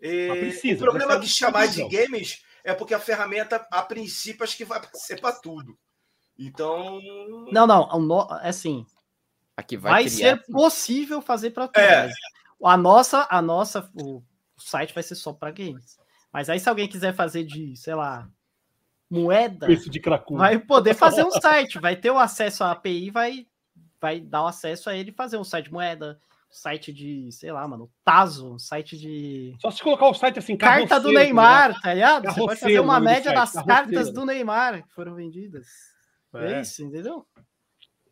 E 0.00 0.28
precisa, 0.28 0.76
o 0.76 0.78
problema 0.78 1.18
de 1.18 1.28
chamar 1.28 1.66
de 1.66 1.86
games 1.88 2.42
é 2.64 2.72
porque 2.74 2.94
a 2.94 3.00
ferramenta, 3.00 3.66
a 3.70 3.82
princípio, 3.82 4.44
acho 4.44 4.56
que 4.56 4.64
vai 4.64 4.80
ser 4.94 5.20
para 5.20 5.32
tudo. 5.32 5.78
Então. 6.38 7.00
Não, 7.52 7.66
não. 7.66 8.38
é 8.42 8.48
assim. 8.48 8.86
Aqui 9.56 9.76
vai, 9.76 9.92
Vai, 9.92 10.04
criar. 10.04 10.16
ser 10.38 10.46
possível 10.46 11.20
fazer 11.20 11.50
para 11.50 11.68
tudo. 11.68 11.82
É. 11.82 12.10
A 12.64 12.76
nossa, 12.76 13.26
a 13.30 13.42
nossa, 13.42 13.90
o 13.94 14.22
site 14.58 14.94
vai 14.94 15.02
ser 15.02 15.14
só 15.16 15.32
para 15.32 15.50
games. 15.50 15.99
Mas 16.32 16.48
aí, 16.48 16.60
se 16.60 16.68
alguém 16.68 16.88
quiser 16.88 17.14
fazer 17.14 17.44
de, 17.44 17.74
sei 17.76 17.94
lá, 17.94 18.28
moeda, 19.10 19.66
Preço 19.66 19.90
de 19.90 20.00
cracudo. 20.00 20.38
vai 20.38 20.58
poder 20.58 20.94
fazer 20.94 21.24
um 21.24 21.30
site, 21.30 21.78
vai 21.78 21.96
ter 21.96 22.10
o 22.10 22.18
acesso 22.18 22.62
à 22.62 22.70
API, 22.72 23.10
vai, 23.10 23.46
vai 24.00 24.20
dar 24.20 24.44
o 24.44 24.46
acesso 24.46 24.88
a 24.88 24.96
ele 24.96 25.10
fazer 25.12 25.36
um 25.36 25.44
site 25.44 25.64
de 25.66 25.72
moeda, 25.72 26.20
site 26.48 26.92
de, 26.92 27.30
sei 27.32 27.50
lá, 27.52 27.66
mano, 27.66 27.90
Tazo, 28.04 28.54
um 28.54 28.58
site 28.58 28.96
de 28.98 29.54
Só 29.60 29.70
se 29.70 29.82
colocar 29.82 30.06
o 30.08 30.14
site 30.14 30.38
assim, 30.38 30.56
carta 30.56 31.00
do 31.00 31.12
tá 31.12 31.18
Neymar, 31.20 31.80
tá 31.80 31.94
ligado? 31.94 32.24
Você 32.32 32.40
pode 32.40 32.60
fazer 32.60 32.80
uma 32.80 33.00
média 33.00 33.32
das 33.32 33.52
cartas 33.64 34.12
do 34.12 34.24
Neymar 34.24 34.82
que 34.86 34.92
foram 34.94 35.14
vendidas. 35.14 35.66
É 36.34 36.52
É. 36.52 36.60
isso, 36.60 36.82
entendeu? 36.84 37.26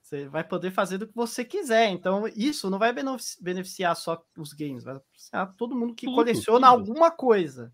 Você 0.03 0.27
vai 0.27 0.43
poder 0.43 0.71
fazer 0.73 0.99
do 0.99 1.07
que 1.07 1.15
você 1.15 1.45
quiser. 1.45 1.91
Então, 1.91 2.27
isso 2.35 2.71
não 2.71 2.79
vai 2.79 2.93
benefici- 2.93 3.43
beneficiar 3.43 3.95
só 3.95 4.21
os 4.39 4.53
games, 4.55 4.83
vai 4.83 4.95
beneficiar 4.95 5.55
todo 5.57 5.77
mundo 5.77 5.95
que 5.95 6.07
Tudo, 6.07 6.15
coleciona 6.17 6.67
tudo. 6.69 6.81
alguma 6.81 7.11
coisa 7.11 7.73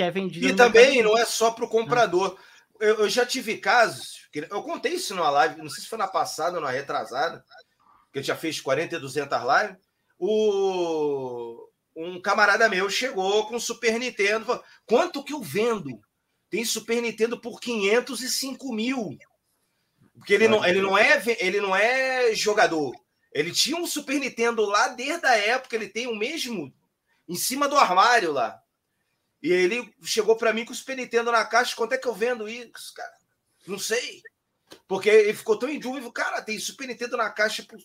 que 0.00 0.04
é 0.04 0.10
vendida. 0.10 0.46
E 0.48 0.56
também 0.56 1.02
não 1.02 1.18
é 1.18 1.26
só 1.26 1.50
para 1.50 1.66
o 1.66 1.68
comprador. 1.68 2.38
Eu, 2.80 3.00
eu 3.00 3.08
já 3.10 3.26
tive 3.26 3.58
casos, 3.58 4.26
que- 4.32 4.46
eu 4.50 4.62
contei 4.62 4.94
isso 4.94 5.14
numa 5.14 5.28
live, 5.28 5.60
não 5.60 5.68
sei 5.68 5.82
se 5.82 5.90
foi 5.90 5.98
na 5.98 6.08
passada 6.08 6.56
ou 6.56 6.62
na 6.62 6.70
retrasada, 6.70 7.44
que 8.10 8.18
eu 8.18 8.22
já 8.22 8.34
fez 8.34 8.58
40 8.58 8.96
e 8.96 8.98
200 8.98 9.38
lives. 9.42 9.76
O, 10.18 11.68
um 11.94 12.18
camarada 12.22 12.66
meu 12.68 12.88
chegou 12.88 13.46
com 13.46 13.60
Super 13.60 13.98
Nintendo, 13.98 14.46
falou, 14.46 14.64
quanto 14.86 15.22
que 15.22 15.34
eu 15.34 15.42
vendo? 15.42 16.00
Tem 16.48 16.64
Super 16.64 17.02
Nintendo 17.02 17.38
por 17.38 17.60
505 17.60 18.72
mil. 18.72 19.18
Porque 20.16 20.32
ele 20.32 20.48
não, 20.48 20.64
ele, 20.64 20.80
não 20.80 20.96
é, 20.96 21.22
ele 21.40 21.60
não 21.60 21.76
é 21.76 22.34
jogador. 22.34 22.94
Ele 23.34 23.52
tinha 23.52 23.76
um 23.76 23.86
Super 23.86 24.18
Nintendo 24.18 24.64
lá 24.64 24.88
desde 24.88 25.26
a 25.26 25.36
época, 25.36 25.76
ele 25.76 25.88
tem 25.88 26.06
o 26.06 26.16
mesmo 26.16 26.72
em 27.28 27.36
cima 27.36 27.68
do 27.68 27.76
armário 27.76 28.32
lá. 28.32 28.58
E 29.42 29.50
ele 29.52 29.92
chegou 30.02 30.36
para 30.36 30.52
mim 30.52 30.64
com 30.64 30.72
o 30.72 30.76
Super 30.76 30.96
Nintendo 30.96 31.32
na 31.32 31.44
caixa. 31.44 31.74
Quanto 31.74 31.94
é 31.94 31.98
que 31.98 32.06
eu 32.06 32.14
vendo 32.14 32.48
isso, 32.48 32.92
cara? 32.94 33.12
Não 33.66 33.78
sei. 33.78 34.22
Porque 34.86 35.08
ele 35.08 35.34
ficou 35.34 35.58
tão 35.58 35.68
em 35.68 35.78
dúvida. 35.78 36.10
Cara, 36.12 36.42
tem 36.42 36.58
Super 36.58 36.86
Nintendo 36.86 37.16
na 37.16 37.30
caixa 37.30 37.62
por 37.62 37.78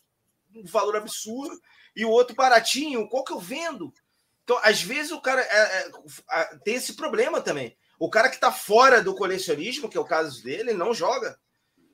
um 0.53 0.65
valor 0.65 0.95
absurdo 0.97 1.59
e 1.95 2.03
o 2.05 2.09
outro 2.09 2.35
baratinho. 2.35 3.07
Qual 3.07 3.23
que 3.23 3.33
eu 3.33 3.39
vendo? 3.39 3.93
Então, 4.43 4.59
às 4.63 4.81
vezes, 4.81 5.11
o 5.11 5.21
cara 5.21 5.41
é, 5.41 5.91
é, 6.31 6.57
tem 6.63 6.75
esse 6.75 6.93
problema 6.93 7.41
também. 7.41 7.75
O 7.97 8.09
cara 8.09 8.29
que 8.29 8.39
tá 8.39 8.51
fora 8.51 9.01
do 9.01 9.15
colecionismo, 9.15 9.89
que 9.89 9.97
é 9.97 9.99
o 9.99 10.05
caso 10.05 10.43
dele, 10.43 10.71
ele 10.71 10.77
não 10.77 10.93
joga. 10.93 11.39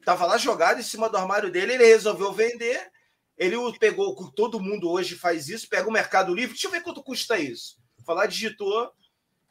Tava 0.03 0.25
lá 0.25 0.37
jogado 0.37 0.79
em 0.79 0.83
cima 0.83 1.07
do 1.07 1.17
armário 1.17 1.51
dele, 1.51 1.73
ele 1.73 1.85
resolveu 1.85 2.33
vender. 2.33 2.91
Ele 3.37 3.55
pegou, 3.79 4.31
todo 4.31 4.59
mundo 4.59 4.89
hoje 4.89 5.15
faz 5.15 5.47
isso, 5.47 5.69
pega 5.69 5.87
o 5.87 5.91
Mercado 5.91 6.33
Livre. 6.33 6.53
Deixa 6.53 6.67
eu 6.67 6.71
ver 6.71 6.81
quanto 6.81 7.03
custa 7.03 7.37
isso. 7.37 7.77
Falar, 8.05 8.25
digitou 8.25 8.91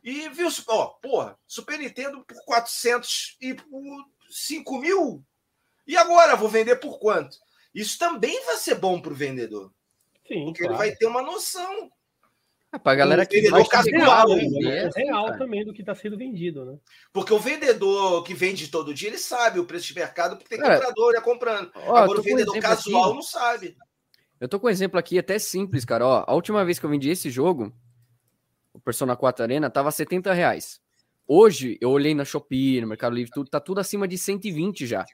e 0.03 0.29
viu, 0.29 0.49
ó, 0.69 0.87
porra, 1.03 1.39
Super 1.47 1.79
Nintendo 1.79 2.25
por 2.25 2.45
400 2.45 3.37
e 3.41 3.55
por 3.55 3.83
5 4.31 4.79
mil. 4.79 5.25
E 5.87 5.97
agora, 5.97 6.37
vou 6.37 6.49
vender 6.49 6.77
por 6.77 6.99
quanto? 6.99 7.37
Isso 7.75 7.99
também 7.99 8.45
vai 8.47 8.57
ser 8.57 8.77
bom 8.77 9.01
para 9.01 9.13
o 9.13 9.17
vendedor, 9.17 9.73
Sim, 10.27 10.45
porque 10.47 10.61
claro. 10.65 10.73
ele 10.73 10.79
vai 10.79 10.97
ter 10.97 11.07
uma 11.07 11.23
noção. 11.23 11.91
É, 12.73 12.79
pra 12.79 12.95
galera 12.95 13.27
que 13.27 13.37
vendedor 13.37 13.69
casual, 13.69 14.11
a 14.11 14.17
real, 14.17 14.29
vender, 14.37 14.61
né? 14.61 14.85
assim, 14.87 15.03
real 15.03 15.27
cara. 15.27 15.39
também 15.39 15.65
do 15.65 15.73
que 15.73 15.83
está 15.83 15.95
sendo 15.95 16.17
vendido, 16.17 16.65
né? 16.65 16.79
Porque 17.13 17.33
o 17.33 17.39
vendedor 17.39 18.23
que 18.23 18.33
vende 18.33 18.69
todo 18.69 18.95
dia, 18.95 19.09
ele 19.09 19.19
sabe 19.19 19.59
o 19.59 19.65
preço 19.65 19.89
de 19.89 19.95
mercado, 19.95 20.37
porque 20.37 20.51
tem 20.51 20.59
Cara, 20.59 20.77
comprador 20.77 21.13
já 21.13 21.21
comprando. 21.21 21.73
Ó, 21.75 21.97
Agora, 21.97 22.19
o 22.19 22.21
um 22.21 22.25
vendedor 22.25 22.57
exemplo 22.57 22.77
casual 22.77 23.05
aqui. 23.07 23.15
não 23.15 23.23
sabe. 23.23 23.77
Eu 24.41 24.49
tô 24.49 24.61
com 24.61 24.69
um 24.69 24.71
exemplo 24.71 24.99
aqui 24.99 25.19
até 25.19 25.39
simples, 25.39 25.85
cara. 25.85 26.07
Ó, 26.07 26.25
a 26.27 26.33
última 26.33 26.65
vez 26.65 26.79
que 26.79 26.87
eu 26.87 26.91
vendi 26.91 27.11
esse 27.11 27.29
jogo, 27.29 27.75
o 28.81 28.83
Persona 28.83 29.15
4 29.15 29.43
Arena, 29.45 29.71
tava 29.71 29.91
70 29.91 30.33
reais. 30.33 30.81
Hoje, 31.27 31.79
eu 31.81 31.91
olhei 31.91 32.15
na 32.15 32.25
Shopee, 32.25 32.81
no 32.81 32.89
Mercado 32.89 33.15
Livre, 33.15 33.31
tudo, 33.31 33.49
tá 33.49 33.61
tudo 33.61 33.79
acima 33.79 34.09
de 34.09 34.19
120 34.19 34.87
já. 34.87 35.05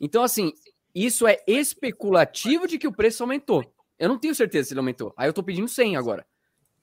Então, 0.00 0.22
assim, 0.22 0.52
isso 0.94 1.26
é 1.28 1.38
especulativo 1.46 2.66
de 2.66 2.78
que 2.78 2.88
o 2.88 2.92
preço 2.92 3.22
aumentou. 3.22 3.62
Eu 3.98 4.08
não 4.08 4.18
tenho 4.18 4.34
certeza 4.34 4.68
se 4.68 4.72
ele 4.74 4.80
aumentou. 4.80 5.12
Aí 5.16 5.28
eu 5.28 5.32
tô 5.32 5.42
pedindo 5.42 5.68
100 5.68 5.96
agora. 5.96 6.26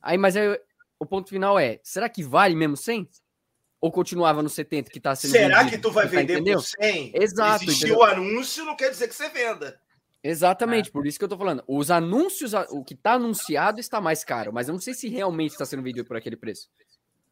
Aí, 0.01 0.17
mas 0.17 0.37
aí, 0.37 0.57
o 0.99 1.05
ponto 1.05 1.29
final 1.29 1.57
é, 1.59 1.79
será 1.83 2.07
que 2.07 2.23
vale 2.23 2.55
mesmo 2.55 2.77
100? 2.77 3.09
Ou 3.81 3.91
continuava 3.91 4.41
no 4.41 4.49
70 4.49 4.89
que 4.89 4.99
tá 4.99 5.15
sendo 5.15 5.31
Será 5.31 5.59
vendido? 5.59 5.75
que 5.75 5.81
tu 5.81 5.91
vai 5.91 6.05
Tá 6.05 6.11
vender 6.11 6.33
entendeu? 6.35 6.59
por 6.59 6.65
100? 6.65 7.11
Exato, 7.15 7.63
Existiu 7.65 7.97
o 7.97 8.03
anúncio, 8.03 8.63
não 8.63 8.75
quer 8.75 8.89
dizer 8.91 9.07
que 9.07 9.15
você 9.15 9.29
venda. 9.29 9.79
Exatamente, 10.29 10.91
por 10.91 11.07
isso 11.07 11.17
que 11.17 11.23
eu 11.23 11.29
tô 11.29 11.37
falando. 11.37 11.63
Os 11.65 11.89
anúncios, 11.89 12.53
o 12.53 12.83
que 12.83 12.93
tá 12.93 13.13
anunciado 13.13 13.79
está 13.79 14.01
mais 14.01 14.25
caro, 14.25 14.51
mas 14.51 14.67
eu 14.67 14.73
não 14.73 14.81
sei 14.81 14.93
se 14.93 15.07
realmente 15.07 15.51
está 15.51 15.65
sendo 15.65 15.81
vendido 15.81 16.05
por 16.05 16.17
aquele 16.17 16.35
preço. 16.35 16.69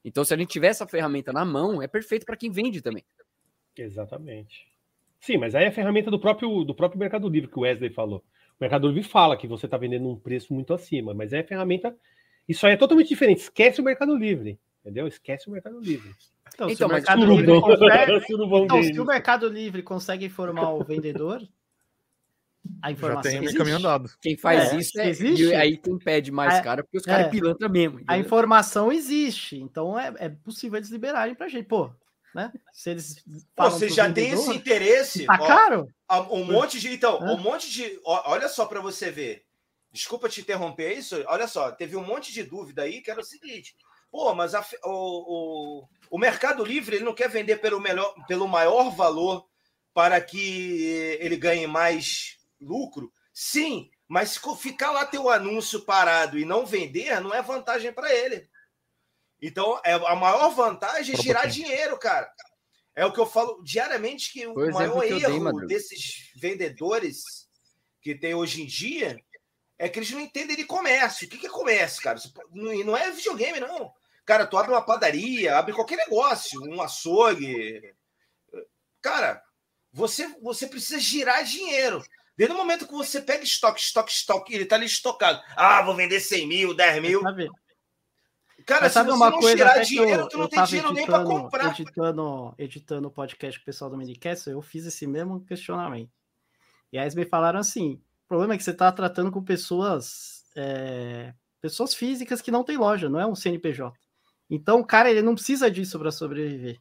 Então, 0.03 0.23
se 0.23 0.33
a 0.33 0.37
gente 0.37 0.49
tiver 0.49 0.67
essa 0.67 0.87
ferramenta 0.87 1.33
na 1.33 1.43
mão, 1.43 1.81
é 1.81 1.87
perfeito 1.87 2.25
para 2.25 2.37
quem 2.37 2.49
vende 2.49 2.81
também. 2.81 3.03
Exatamente. 3.75 4.65
Sim, 5.19 5.37
mas 5.37 5.55
aí 5.55 5.65
é 5.65 5.67
a 5.67 5.71
ferramenta 5.73 6.09
do 6.09 6.19
próprio, 6.19 6.63
do 6.63 6.73
próprio 6.73 6.97
Mercado 6.97 7.27
Livre 7.27 7.49
que 7.49 7.59
o 7.59 7.63
Wesley 7.63 7.89
falou. 7.89 8.19
O 8.51 8.61
Mercado 8.61 8.87
Livre 8.87 9.03
fala 9.03 9.35
que 9.35 9.47
você 9.47 9.65
está 9.65 9.75
vendendo 9.75 10.07
um 10.07 10.15
preço 10.15 10.53
muito 10.53 10.73
acima, 10.73 11.13
mas 11.13 11.33
é 11.33 11.39
a 11.39 11.43
ferramenta. 11.43 11.93
Isso 12.47 12.65
aí 12.65 12.73
é 12.73 12.77
totalmente 12.77 13.09
diferente. 13.09 13.39
Esquece 13.39 13.81
o 13.81 13.83
Mercado 13.83 14.15
Livre. 14.15 14.57
Entendeu? 14.81 15.05
Esquece 15.07 15.49
o 15.49 15.51
Mercado 15.51 15.79
Livre. 15.81 16.11
Então, 16.53 16.69
se 16.69 16.75
Então, 16.75 16.87
o 16.87 16.91
mas 16.91 17.03
Mercado 17.03 17.25
Livre 17.25 17.59
consegue, 17.59 18.11
então, 18.63 18.83
se 18.83 18.99
o 19.01 19.05
Mercado 19.05 19.49
Livre 19.49 19.83
consegue 19.83 20.25
informar 20.25 20.69
o 20.69 20.83
vendedor, 20.83 21.41
a 22.81 22.87
Já 22.87 22.91
informação 22.91 23.21
tem 23.23 23.39
meio 23.39 23.43
existe. 23.43 23.57
caminho 23.57 23.77
andado. 23.77 24.11
Quem 24.21 24.37
faz 24.37 24.71
É, 24.73 24.77
isso 24.77 24.99
é, 24.99 25.09
existe. 25.09 25.43
e 25.43 25.55
aí 25.55 25.77
quem 25.77 25.97
pede 25.97 26.31
mais 26.31 26.55
É, 26.55 26.61
caro, 26.61 26.83
porque 26.83 26.97
os 26.97 27.03
caras 27.05 27.25
é. 27.25 27.27
é 27.27 27.31
pilantra 27.31 27.67
mesmo. 27.69 27.97
A 27.99 28.01
entendeu? 28.01 28.19
informação 28.25 28.91
existe, 28.91 29.57
então 29.59 29.97
é, 29.99 30.13
é 30.17 30.29
possível 30.29 30.77
eles 30.77 30.89
liberarem 30.89 31.35
pra 31.35 31.47
gente. 31.47 31.65
Pô, 31.67 31.89
né? 32.33 32.51
Se 32.73 32.89
eles 32.91 33.23
Pô, 33.55 33.69
você 33.69 33.89
já 33.89 34.11
tem 34.11 34.29
esse 34.31 34.49
interesse. 34.51 35.25
Tá 35.25 35.37
ó, 35.39 35.47
caro? 35.47 35.87
a- 36.07 36.21
um 36.33 36.43
monte 36.43 36.79
de. 36.79 36.93
Então, 36.93 37.17
Hã? 37.21 37.33
um 37.33 37.37
monte 37.37 37.71
de. 37.71 37.99
ó, 38.05 38.31
Olha 38.31 38.47
só 38.49 38.65
para 38.65 38.81
você 38.81 39.09
ver. 39.09 39.43
desculpa 39.91 40.27
te 40.27 40.41
interromper 40.41 40.91
é 40.91 40.93
isso. 40.95 41.15
Olha 41.27 41.47
só, 41.47 41.71
teve 41.71 41.95
um 41.95 42.03
monte 42.05 42.33
de 42.33 42.43
dúvida 42.43 42.81
aí 42.83 43.01
que 43.01 43.09
era 43.09 43.21
o 43.21 43.23
seguinte: 43.23 43.73
pô, 44.11 44.35
mas 44.35 44.53
a, 44.53 44.65
o, 44.83 44.89
o, 45.81 45.87
o 46.11 46.17
Mercado 46.17 46.63
Livre 46.65 46.97
ele 46.97 47.05
não 47.05 47.13
quer 47.15 47.29
vender 47.29 47.57
pelo, 47.61 47.79
melhor, 47.79 48.13
pelo 48.27 48.47
maior 48.47 48.89
valor 48.93 49.45
para 49.93 50.19
que 50.19 51.17
ele 51.21 51.37
ganhe 51.37 51.65
mais 51.67 52.34
lucro? 52.59 53.11
Sim, 53.33 53.89
mas 54.07 54.39
ficar 54.59 54.91
lá 54.91 55.05
teu 55.05 55.29
anúncio 55.29 55.81
parado 55.81 56.37
e 56.37 56.45
não 56.45 56.65
vender, 56.65 57.19
não 57.21 57.33
é 57.33 57.41
vantagem 57.41 57.91
para 57.91 58.13
ele. 58.13 58.49
Então, 59.41 59.79
é, 59.83 59.93
a 59.93 60.15
maior 60.15 60.49
vantagem 60.49 61.15
é 61.15 61.21
girar 61.21 61.47
dinheiro, 61.47 61.97
cara. 61.97 62.31
É 62.95 63.05
o 63.05 63.11
que 63.11 63.19
eu 63.19 63.25
falo 63.25 63.61
diariamente 63.61 64.31
que 64.31 64.47
o 64.47 64.55
maior 64.71 65.03
erro 65.03 65.59
dei, 65.59 65.67
desses 65.67 66.31
vendedores 66.35 67.45
que 68.01 68.15
tem 68.15 68.33
hoje 68.33 68.61
em 68.61 68.65
dia 68.65 69.19
é 69.77 69.89
que 69.89 69.99
eles 69.99 70.11
não 70.11 70.21
entendem 70.21 70.55
de 70.55 70.63
comércio. 70.63 71.27
O 71.27 71.29
que 71.29 71.45
é 71.45 71.49
comércio, 71.49 72.01
cara? 72.01 72.17
Não 72.53 72.95
é 72.95 73.11
videogame, 73.11 73.59
não. 73.59 73.93
Cara, 74.25 74.47
tu 74.47 74.57
abre 74.57 74.71
uma 74.71 74.85
padaria, 74.85 75.57
abre 75.57 75.73
qualquer 75.73 75.97
negócio, 75.97 76.61
um 76.63 76.81
açougue. 76.81 77.93
Cara, 79.01 79.43
você, 79.91 80.27
você 80.41 80.65
precisa 80.65 80.97
girar 80.97 81.43
dinheiro. 81.43 82.03
Desde 82.37 82.53
o 82.53 82.57
momento 82.57 82.85
que 82.85 82.93
você 82.93 83.21
pega 83.21 83.43
estoque, 83.43 83.79
estoque, 83.79 84.11
estoque, 84.11 84.53
ele 84.53 84.65
tá 84.65 84.75
ali 84.75 84.85
estocado. 84.85 85.41
Ah, 85.55 85.81
vou 85.81 85.95
vender 85.95 86.19
100 86.19 86.47
mil, 86.47 86.73
10 86.73 87.01
mil. 87.01 87.21
Cara, 88.65 88.81
Mas 88.81 88.93
sabe 88.93 89.11
uma 89.11 89.31
coisa 89.31 89.83
dinheiro, 89.83 90.21
eu, 90.21 90.27
tu 90.27 90.37
não 90.39 90.47
tem 90.47 90.63
dinheiro 90.63 90.91
nem 90.91 91.05
para 91.05 91.23
comprar. 91.23 91.69
Editando, 91.69 92.55
editando 92.57 93.07
o 93.07 93.11
podcast 93.11 93.59
com 93.59 93.63
o 93.63 93.65
pessoal 93.65 93.91
do 93.91 93.97
Minicast, 93.97 94.49
eu 94.49 94.61
fiz 94.61 94.85
esse 94.85 95.05
mesmo 95.05 95.45
questionamento. 95.45 96.11
E 96.91 96.97
aí 96.97 97.03
eles 97.03 97.13
me 97.13 97.25
falaram 97.25 97.59
assim: 97.59 98.01
o 98.25 98.27
problema 98.27 98.55
é 98.55 98.57
que 98.57 98.63
você 98.63 98.71
está 98.71 98.91
tratando 98.91 99.31
com 99.31 99.43
pessoas 99.43 100.43
é, 100.55 101.33
pessoas 101.61 101.93
físicas 101.93 102.41
que 102.41 102.51
não 102.51 102.63
tem 102.63 102.77
loja, 102.77 103.09
não 103.09 103.19
é 103.19 103.25
um 103.25 103.35
CNPJ. 103.35 103.95
Então, 104.49 104.79
o 104.79 104.85
cara 104.85 105.09
ele 105.09 105.21
não 105.21 105.35
precisa 105.35 105.69
disso 105.69 105.99
para 105.99 106.11
sobreviver. 106.11 106.79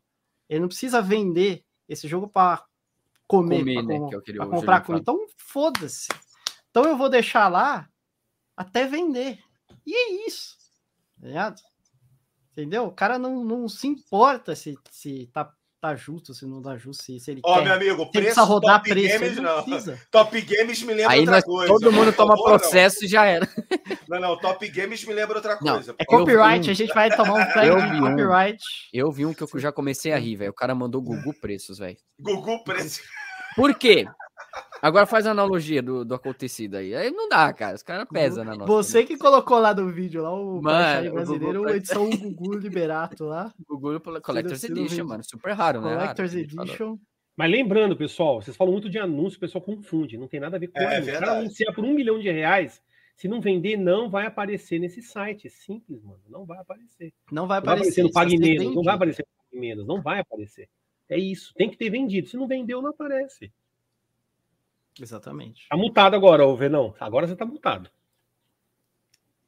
Ele 0.48 0.60
não 0.60 0.68
precisa 0.68 1.00
vender 1.00 1.64
esse 1.88 2.06
jogo 2.06 2.28
para 2.28 2.64
comer, 3.26 3.58
comer 3.58 3.82
né, 3.82 3.98
para 4.10 4.44
é 4.44 4.48
comprar 4.48 4.80
comida. 4.82 5.02
Então, 5.02 5.26
foda-se. 5.36 6.08
Então, 6.70 6.84
eu 6.84 6.96
vou 6.96 7.08
deixar 7.08 7.48
lá 7.48 7.88
até 8.56 8.86
vender. 8.86 9.38
E 9.86 9.94
é 9.94 10.26
isso. 10.26 10.56
Tá 11.20 11.26
ligado? 11.26 11.62
Entendeu? 12.52 12.86
O 12.86 12.92
cara 12.92 13.18
não, 13.18 13.44
não 13.44 13.68
se 13.68 13.86
importa 13.86 14.54
se, 14.54 14.76
se 14.90 15.28
tá, 15.32 15.52
tá 15.84 15.94
justo, 15.94 16.32
se 16.32 16.46
não 16.46 16.62
tá 16.62 16.78
justo, 16.78 17.02
se, 17.04 17.20
se 17.20 17.30
ele 17.30 17.42
Ó, 17.44 17.56
quer. 17.56 17.64
meu 17.64 17.74
amigo, 17.74 18.10
preço 18.10 18.42
rodar 18.42 18.78
Top 18.78 18.88
preço, 18.88 19.18
Games 19.18 19.36
não. 19.36 19.62
Precisa. 19.62 20.00
Top 20.10 20.40
Games 20.40 20.82
me 20.82 20.94
lembra 20.94 21.12
Aí 21.12 21.20
outra 21.20 21.42
coisa. 21.42 21.72
Todo 21.72 21.92
mundo 21.92 22.12
toma 22.14 22.36
favor, 22.36 22.58
processo 22.58 23.00
não. 23.00 23.06
e 23.06 23.08
já 23.08 23.26
era. 23.26 23.46
Não, 24.08 24.18
não, 24.18 24.38
Top 24.38 24.66
Games 24.66 25.04
me 25.04 25.12
lembra 25.12 25.36
outra 25.36 25.56
coisa. 25.56 25.92
Não, 25.92 25.96
é 25.98 26.04
copyright, 26.06 26.70
a 26.70 26.74
gente 26.74 26.94
vai 26.94 27.14
tomar 27.14 27.34
um 27.34 27.46
flag 27.52 27.92
de 27.92 28.00
copyright. 28.00 28.62
Um, 28.62 28.98
eu 28.98 29.12
vi 29.12 29.26
um 29.26 29.34
que 29.34 29.42
eu 29.42 29.48
já 29.56 29.70
comecei 29.70 30.12
a 30.12 30.18
rir, 30.18 30.36
velho. 30.36 30.52
O 30.52 30.54
cara 30.54 30.74
mandou 30.74 31.02
Gugu 31.02 31.38
Preços, 31.38 31.78
velho. 31.78 31.96
Gugu 32.18 32.64
Preços. 32.64 33.02
Por 33.54 33.74
quê? 33.74 34.06
Agora 34.84 35.06
faz 35.06 35.26
a 35.26 35.30
analogia 35.30 35.80
do, 35.80 36.04
do 36.04 36.14
acontecido 36.14 36.74
aí. 36.74 36.94
Aí 36.94 37.10
não 37.10 37.26
dá, 37.26 37.50
cara. 37.54 37.74
Os 37.74 37.82
caras 37.82 38.06
pesam 38.06 38.44
na 38.44 38.54
nossa. 38.54 38.70
Você 38.70 38.98
né? 39.00 39.06
que 39.06 39.16
colocou 39.16 39.58
lá 39.58 39.72
no 39.72 39.90
vídeo 39.90 40.22
lá 40.22 40.30
o 40.30 40.60
mano, 40.60 41.10
brasileiro, 41.10 41.62
o 41.62 41.70
edição 41.70 42.10
Gugu 42.12 42.58
Liberato 42.58 43.24
lá. 43.24 43.50
Gugu 43.66 43.98
Collector's 44.20 44.62
Edition, 44.62 45.06
mano. 45.06 45.24
Super 45.24 45.54
raro, 45.54 45.80
né? 45.80 45.94
Collector's 45.94 46.34
Edition. 46.34 46.98
Mas 47.34 47.50
lembrando, 47.50 47.96
pessoal, 47.96 48.42
vocês 48.42 48.54
falam 48.54 48.74
muito 48.74 48.90
de 48.90 48.98
anúncio, 48.98 49.38
o 49.38 49.40
pessoal 49.40 49.64
confunde. 49.64 50.18
Não 50.18 50.28
tem 50.28 50.38
nada 50.38 50.58
a 50.58 50.60
ver 50.60 50.68
com 50.68 50.78
é, 50.78 50.96
anúncio. 50.96 51.16
Se 51.16 51.24
anunciar 51.24 51.74
por 51.74 51.82
um 51.82 51.94
milhão 51.94 52.18
de 52.18 52.30
reais, 52.30 52.82
se 53.16 53.26
não 53.26 53.40
vender, 53.40 53.78
não 53.78 54.10
vai 54.10 54.26
aparecer 54.26 54.78
nesse 54.78 55.00
site. 55.00 55.46
É 55.46 55.50
simples, 55.50 56.04
mano. 56.04 56.20
Não 56.28 56.44
vai 56.44 56.58
aparecer. 56.58 57.10
Não 57.32 57.46
vai 57.46 57.58
aparecer. 57.58 58.02
Não 58.02 58.10
vai 58.12 58.24
aparecer 58.24 58.32
no 58.34 58.36
Pague 58.36 58.38
Menos. 58.38 58.74
Não 58.74 58.82
vai 58.82 58.94
aparecer 58.96 59.22
no 59.22 59.50
Pague 59.50 59.60
Menos. 59.60 59.86
Não 59.86 60.02
vai 60.02 60.20
aparecer. 60.20 60.68
É 61.08 61.18
isso. 61.18 61.54
Tem 61.54 61.70
que 61.70 61.78
ter 61.78 61.88
vendido. 61.88 62.28
Se 62.28 62.36
não 62.36 62.46
vendeu, 62.46 62.82
não 62.82 62.90
aparece. 62.90 63.50
Exatamente. 65.00 65.68
Tá 65.68 65.76
mutado 65.76 66.14
agora, 66.14 66.46
ô 66.46 66.56
Venão. 66.56 66.94
Agora 67.00 67.26
você 67.26 67.34
tá 67.34 67.44
mutado. 67.44 67.90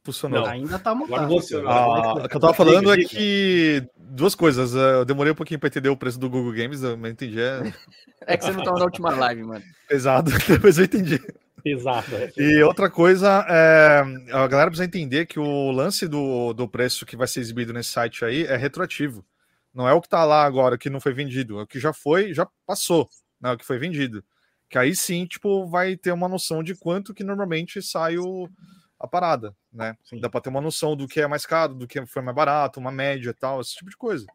Funcionou. 0.04 0.42
Não, 0.42 0.46
ainda 0.46 0.78
tá 0.78 0.94
mutado. 0.94 1.34
Ah, 1.66 2.14
o 2.14 2.28
que 2.28 2.36
eu 2.36 2.40
tava 2.40 2.54
falando 2.54 2.92
é 2.92 2.96
que 2.96 3.82
duas 3.96 4.36
coisas. 4.36 4.74
É, 4.74 4.94
eu 4.94 5.04
demorei 5.04 5.32
um 5.32 5.36
pouquinho 5.36 5.58
para 5.58 5.66
entender 5.66 5.88
o 5.88 5.96
preço 5.96 6.18
do 6.18 6.30
Google 6.30 6.52
Games, 6.52 6.80
mas 6.80 7.10
entendi. 7.10 7.40
É... 7.40 7.72
é 8.20 8.36
que 8.36 8.44
você 8.44 8.52
não 8.52 8.62
tava 8.62 8.78
na 8.78 8.84
última 8.84 9.10
live, 9.10 9.42
mano. 9.42 9.64
Pesado, 9.88 10.30
depois 10.48 10.78
eu 10.78 10.84
entendi. 10.84 11.20
Exato. 11.64 12.14
É. 12.14 12.32
E 12.36 12.62
outra 12.62 12.88
coisa, 12.88 13.44
é, 13.48 14.04
a 14.32 14.46
galera 14.46 14.70
precisa 14.70 14.84
entender 14.84 15.26
que 15.26 15.40
o 15.40 15.72
lance 15.72 16.06
do, 16.06 16.52
do 16.52 16.68
preço 16.68 17.04
que 17.04 17.16
vai 17.16 17.26
ser 17.26 17.40
exibido 17.40 17.72
nesse 17.72 17.90
site 17.90 18.24
aí 18.24 18.44
é 18.44 18.56
retroativo. 18.56 19.24
Não 19.74 19.88
é 19.88 19.92
o 19.92 20.00
que 20.00 20.08
tá 20.08 20.24
lá 20.24 20.44
agora, 20.44 20.78
que 20.78 20.88
não 20.88 21.00
foi 21.00 21.12
vendido. 21.12 21.58
É 21.58 21.62
o 21.62 21.66
que 21.66 21.80
já 21.80 21.92
foi, 21.92 22.32
já 22.32 22.46
passou, 22.64 23.08
né, 23.40 23.50
o 23.50 23.58
que 23.58 23.64
foi 23.64 23.78
vendido. 23.78 24.22
Que 24.68 24.78
aí 24.78 24.94
sim, 24.94 25.26
tipo, 25.26 25.66
vai 25.66 25.96
ter 25.96 26.12
uma 26.12 26.28
noção 26.28 26.62
de 26.62 26.74
quanto 26.74 27.14
que 27.14 27.22
normalmente 27.22 27.80
sai 27.80 28.18
o, 28.18 28.48
a 28.98 29.06
parada, 29.06 29.54
né? 29.72 29.96
Sim. 30.04 30.20
Dá 30.20 30.28
para 30.28 30.40
ter 30.40 30.48
uma 30.48 30.60
noção 30.60 30.96
do 30.96 31.06
que 31.06 31.20
é 31.20 31.26
mais 31.26 31.46
caro, 31.46 31.74
do 31.74 31.86
que 31.86 32.04
foi 32.06 32.22
mais 32.22 32.34
barato, 32.34 32.80
uma 32.80 32.90
média 32.90 33.30
e 33.30 33.34
tal, 33.34 33.60
esse 33.60 33.76
tipo 33.76 33.90
de 33.90 33.96
coisa. 33.96 34.26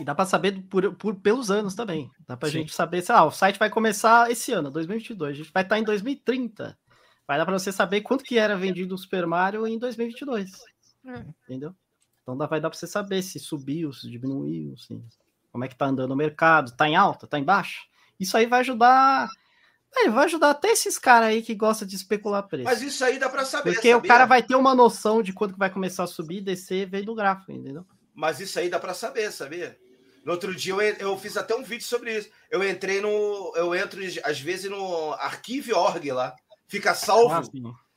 E 0.00 0.04
dá 0.04 0.14
para 0.14 0.26
saber 0.26 0.62
por, 0.68 0.94
por, 0.96 1.14
pelos 1.16 1.50
anos 1.50 1.74
também. 1.74 2.10
Dá 2.26 2.36
para 2.36 2.48
a 2.48 2.50
gente 2.50 2.74
saber 2.74 3.00
se 3.00 3.12
ah, 3.12 3.24
o 3.24 3.30
site 3.30 3.58
vai 3.58 3.70
começar 3.70 4.30
esse 4.30 4.52
ano, 4.52 4.70
2022. 4.70 5.30
A 5.30 5.34
gente 5.34 5.52
vai 5.52 5.62
estar 5.62 5.78
em 5.78 5.84
2030. 5.84 6.78
Vai 7.26 7.38
dar 7.38 7.46
para 7.46 7.58
você 7.58 7.72
saber 7.72 8.02
quanto 8.02 8.24
que 8.24 8.38
era 8.38 8.56
vendido 8.56 8.94
o 8.94 8.98
Super 8.98 9.26
Mario 9.26 9.66
em 9.66 9.78
2022. 9.78 10.52
É. 11.06 11.24
Entendeu? 11.44 11.74
Então 12.22 12.36
dá, 12.36 12.46
vai 12.46 12.60
dar 12.60 12.68
para 12.68 12.78
você 12.78 12.86
saber 12.86 13.22
se 13.22 13.38
subiu, 13.38 13.92
se 13.92 14.10
diminuiu, 14.10 14.76
se, 14.76 15.00
como 15.50 15.64
é 15.64 15.68
que 15.68 15.76
tá 15.76 15.86
andando 15.86 16.10
o 16.10 16.16
mercado, 16.16 16.76
tá 16.76 16.88
em 16.88 16.96
alta, 16.96 17.26
tá 17.26 17.38
em 17.38 17.44
baixa. 17.44 17.80
Isso 18.18 18.36
aí 18.36 18.46
vai 18.46 18.60
ajudar. 18.60 19.28
É, 19.94 20.10
vai 20.10 20.24
ajudar 20.24 20.50
até 20.50 20.68
esses 20.68 20.98
caras 20.98 21.28
aí 21.28 21.42
que 21.42 21.54
gostam 21.54 21.88
de 21.88 21.96
especular 21.96 22.42
preço. 22.42 22.64
Mas 22.64 22.82
isso 22.82 23.04
aí 23.04 23.18
dá 23.18 23.28
para 23.28 23.44
saber. 23.44 23.72
Porque 23.72 23.92
sabia? 23.92 23.96
o 23.96 24.02
cara 24.02 24.26
vai 24.26 24.42
ter 24.42 24.54
uma 24.54 24.74
noção 24.74 25.22
de 25.22 25.32
quando 25.32 25.54
que 25.54 25.58
vai 25.58 25.70
começar 25.70 26.04
a 26.04 26.08
subir, 26.08 26.40
descer, 26.40 26.88
vem 26.88 27.04
do 27.04 27.14
gráfico, 27.14 27.52
entendeu? 27.52 27.84
Mas 28.14 28.40
isso 28.40 28.58
aí 28.58 28.68
dá 28.68 28.78
para 28.78 28.94
saber, 28.94 29.30
sabia? 29.30 29.78
No 30.24 30.32
outro 30.32 30.54
dia 30.54 30.72
eu, 30.72 30.80
eu 30.80 31.18
fiz 31.18 31.36
até 31.36 31.54
um 31.54 31.62
vídeo 31.62 31.84
sobre 31.84 32.18
isso. 32.18 32.28
Eu 32.50 32.68
entrei 32.68 33.00
no. 33.00 33.52
Eu 33.54 33.74
entro 33.74 34.00
às 34.24 34.40
vezes 34.40 34.70
no 34.70 35.12
arquivo.org 35.12 36.12
lá. 36.12 36.34
Fica 36.66 36.94
salvo. 36.94 37.32
Ah, 37.32 37.42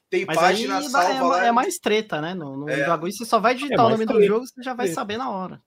tem 0.09 0.25
Mas 0.25 0.37
página 0.37 0.81
salva 0.81 1.11
é, 1.11 1.21
lá. 1.21 1.45
É 1.47 1.51
mais 1.51 1.79
treta, 1.79 2.21
né? 2.21 2.33
No, 2.33 2.55
no 2.55 2.69
é. 2.69 2.85
bagulho, 2.85 3.11
você 3.11 3.25
só 3.25 3.39
vai 3.39 3.55
digitar 3.55 3.79
é 3.79 3.81
o 3.81 3.89
nome 3.89 4.05
treta. 4.05 4.19
do 4.19 4.25
jogo, 4.25 4.45
você 4.45 4.61
já 4.61 4.73
vai 4.73 4.87
saber 4.89 5.17
na 5.17 5.29
hora. 5.29 5.61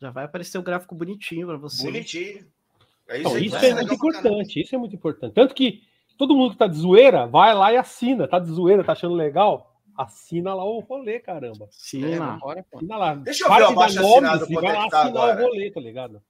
Já 0.00 0.10
vai 0.10 0.24
aparecer 0.24 0.58
o 0.58 0.62
gráfico 0.62 0.94
bonitinho 0.94 1.46
para 1.46 1.56
você. 1.56 1.84
Bonitinho. 1.84 2.46
É 3.10 3.18
isso, 3.18 3.38
isso 3.38 3.56
é, 3.56 3.74
muito 3.74 3.94
importante, 3.94 4.60
isso 4.60 4.72
é 4.74 4.78
muito 4.78 4.94
importante. 4.94 5.34
Tanto 5.34 5.52
que 5.52 5.82
todo 6.16 6.36
mundo 6.36 6.52
que 6.52 6.58
tá 6.58 6.68
de 6.68 6.76
zoeira, 6.76 7.26
vai 7.26 7.52
lá 7.52 7.72
e 7.72 7.76
assina. 7.76 8.28
Tá 8.28 8.38
de 8.38 8.48
zoeira, 8.50 8.84
tá 8.84 8.92
achando 8.92 9.14
legal? 9.14 9.74
Assina 9.98 10.54
lá 10.54 10.64
o 10.64 10.78
rolê, 10.78 11.18
caramba. 11.18 11.66
Sim, 11.72 12.04
é, 12.04 12.18
assina 12.18 12.96
lá. 12.96 13.16
Deixa 13.16 13.44
eu 13.44 13.52
ver 13.52 13.62
o 13.62 13.66
abaixo 13.66 13.98
assinado 13.98 14.46
vai 14.46 14.62
lá 14.62 14.88
tá 14.88 15.02
assinar 15.02 15.24
agora. 15.24 15.42
o 15.42 15.46
rolê, 15.46 15.72
tá 15.72 15.80
ligado? 15.80 16.22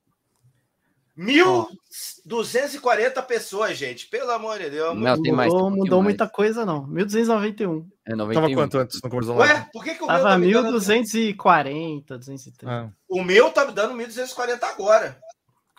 1.240 1.18 3.22
pessoas, 3.26 3.76
gente. 3.76 4.06
Pelo 4.08 4.30
amor 4.30 4.58
de 4.58 4.70
Deus. 4.70 4.96
Não, 4.96 5.20
tem 5.20 5.32
mais. 5.32 5.52
Mudou, 5.52 5.70
mudou 5.70 6.02
muita 6.02 6.26
coisa, 6.26 6.64
não. 6.64 6.88
1.291. 6.88 7.84
É 8.06 8.14
91. 8.14 8.40
Tava 8.40 8.54
quanto 8.54 8.78
antes 8.78 9.02
no 9.02 9.10
começo 9.10 9.34
Ué, 9.34 9.68
por 9.70 9.84
que, 9.84 9.96
que 9.96 10.02
o 10.02 10.06
Tava 10.06 10.38
meu 10.38 10.62
tá 10.62 10.70
1.240, 10.70 12.06
230. 12.06 12.70
Ah. 12.70 12.88
O 13.06 13.22
meu 13.22 13.50
tá 13.50 13.66
me 13.66 13.72
dando 13.72 13.92
1.240 13.94 14.62
agora. 14.62 15.20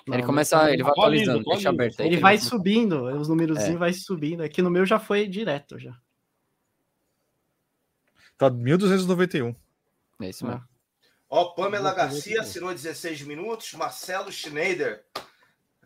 Não, 0.08 0.16
ele 0.16 0.26
começa, 0.26 0.72
ele 0.72 0.84
vai 0.84 0.92
atualizando, 0.92 1.44
deixa 1.44 1.70
aberto. 1.70 2.00
Ele, 2.00 2.18
vai 2.18 2.38
subindo, 2.38 3.04
os 3.20 3.28
números 3.28 3.60
é. 3.60 3.76
vai 3.76 3.94
subindo. 3.94 4.42
Aqui 4.42 4.62
no 4.62 4.70
meu 4.72 4.86
já 4.86 5.00
foi 5.00 5.28
direto 5.28 5.78
já. 5.78 5.96
Tá 8.38 8.50
1291. 8.50 9.56
É 10.22 10.30
isso 10.30 10.46
mesmo. 10.46 10.64
Ó, 11.30 11.46
Pamela 11.54 11.94
Garcia 11.94 12.42
assinou 12.42 12.74
16 12.74 13.22
minutos, 13.22 13.74
Marcelo 13.74 14.32
Schneider. 14.32 15.06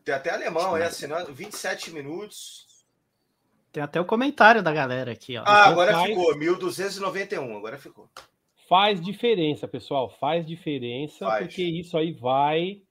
Tem 0.04 0.16
até 0.16 0.32
alemão 0.32 0.74
aí 0.74 0.84
assinando 0.84 1.34
27 1.34 1.92
minutos. 1.92 2.66
Tem 3.72 3.84
até 3.84 4.00
o 4.00 4.06
comentário 4.06 4.64
da 4.64 4.72
galera 4.72 5.12
aqui, 5.12 5.38
ó. 5.38 5.44
Ah, 5.46 5.66
agora 5.66 5.92
faz... 5.92 6.08
ficou 6.08 6.38
1291, 6.38 7.58
agora 7.58 7.78
ficou. 7.78 8.10
Faz 8.70 9.02
diferença, 9.02 9.68
pessoal, 9.68 10.10
faz 10.10 10.48
diferença, 10.48 11.26
faz. 11.26 11.46
porque 11.46 11.64
isso 11.64 11.98
aí 11.98 12.12
vai 12.14 12.82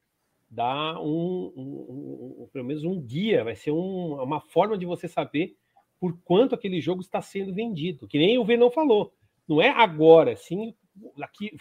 dar 0.54 1.00
um, 1.00 1.52
um, 1.56 2.42
um, 2.42 2.48
pelo 2.52 2.64
menos 2.64 2.84
um 2.84 3.00
guia, 3.00 3.44
vai 3.44 3.56
ser 3.56 3.72
um, 3.72 4.22
uma 4.22 4.40
forma 4.40 4.78
de 4.78 4.86
você 4.86 5.08
saber 5.08 5.56
por 6.00 6.16
quanto 6.24 6.54
aquele 6.54 6.80
jogo 6.80 7.00
está 7.00 7.20
sendo 7.20 7.54
vendido. 7.54 8.06
Que 8.06 8.18
nem 8.18 8.38
o 8.38 8.44
Venom 8.44 8.70
falou. 8.70 9.12
Não 9.48 9.60
é 9.60 9.68
agora, 9.70 10.36
sim, 10.36 10.74
aqui, 11.20 11.56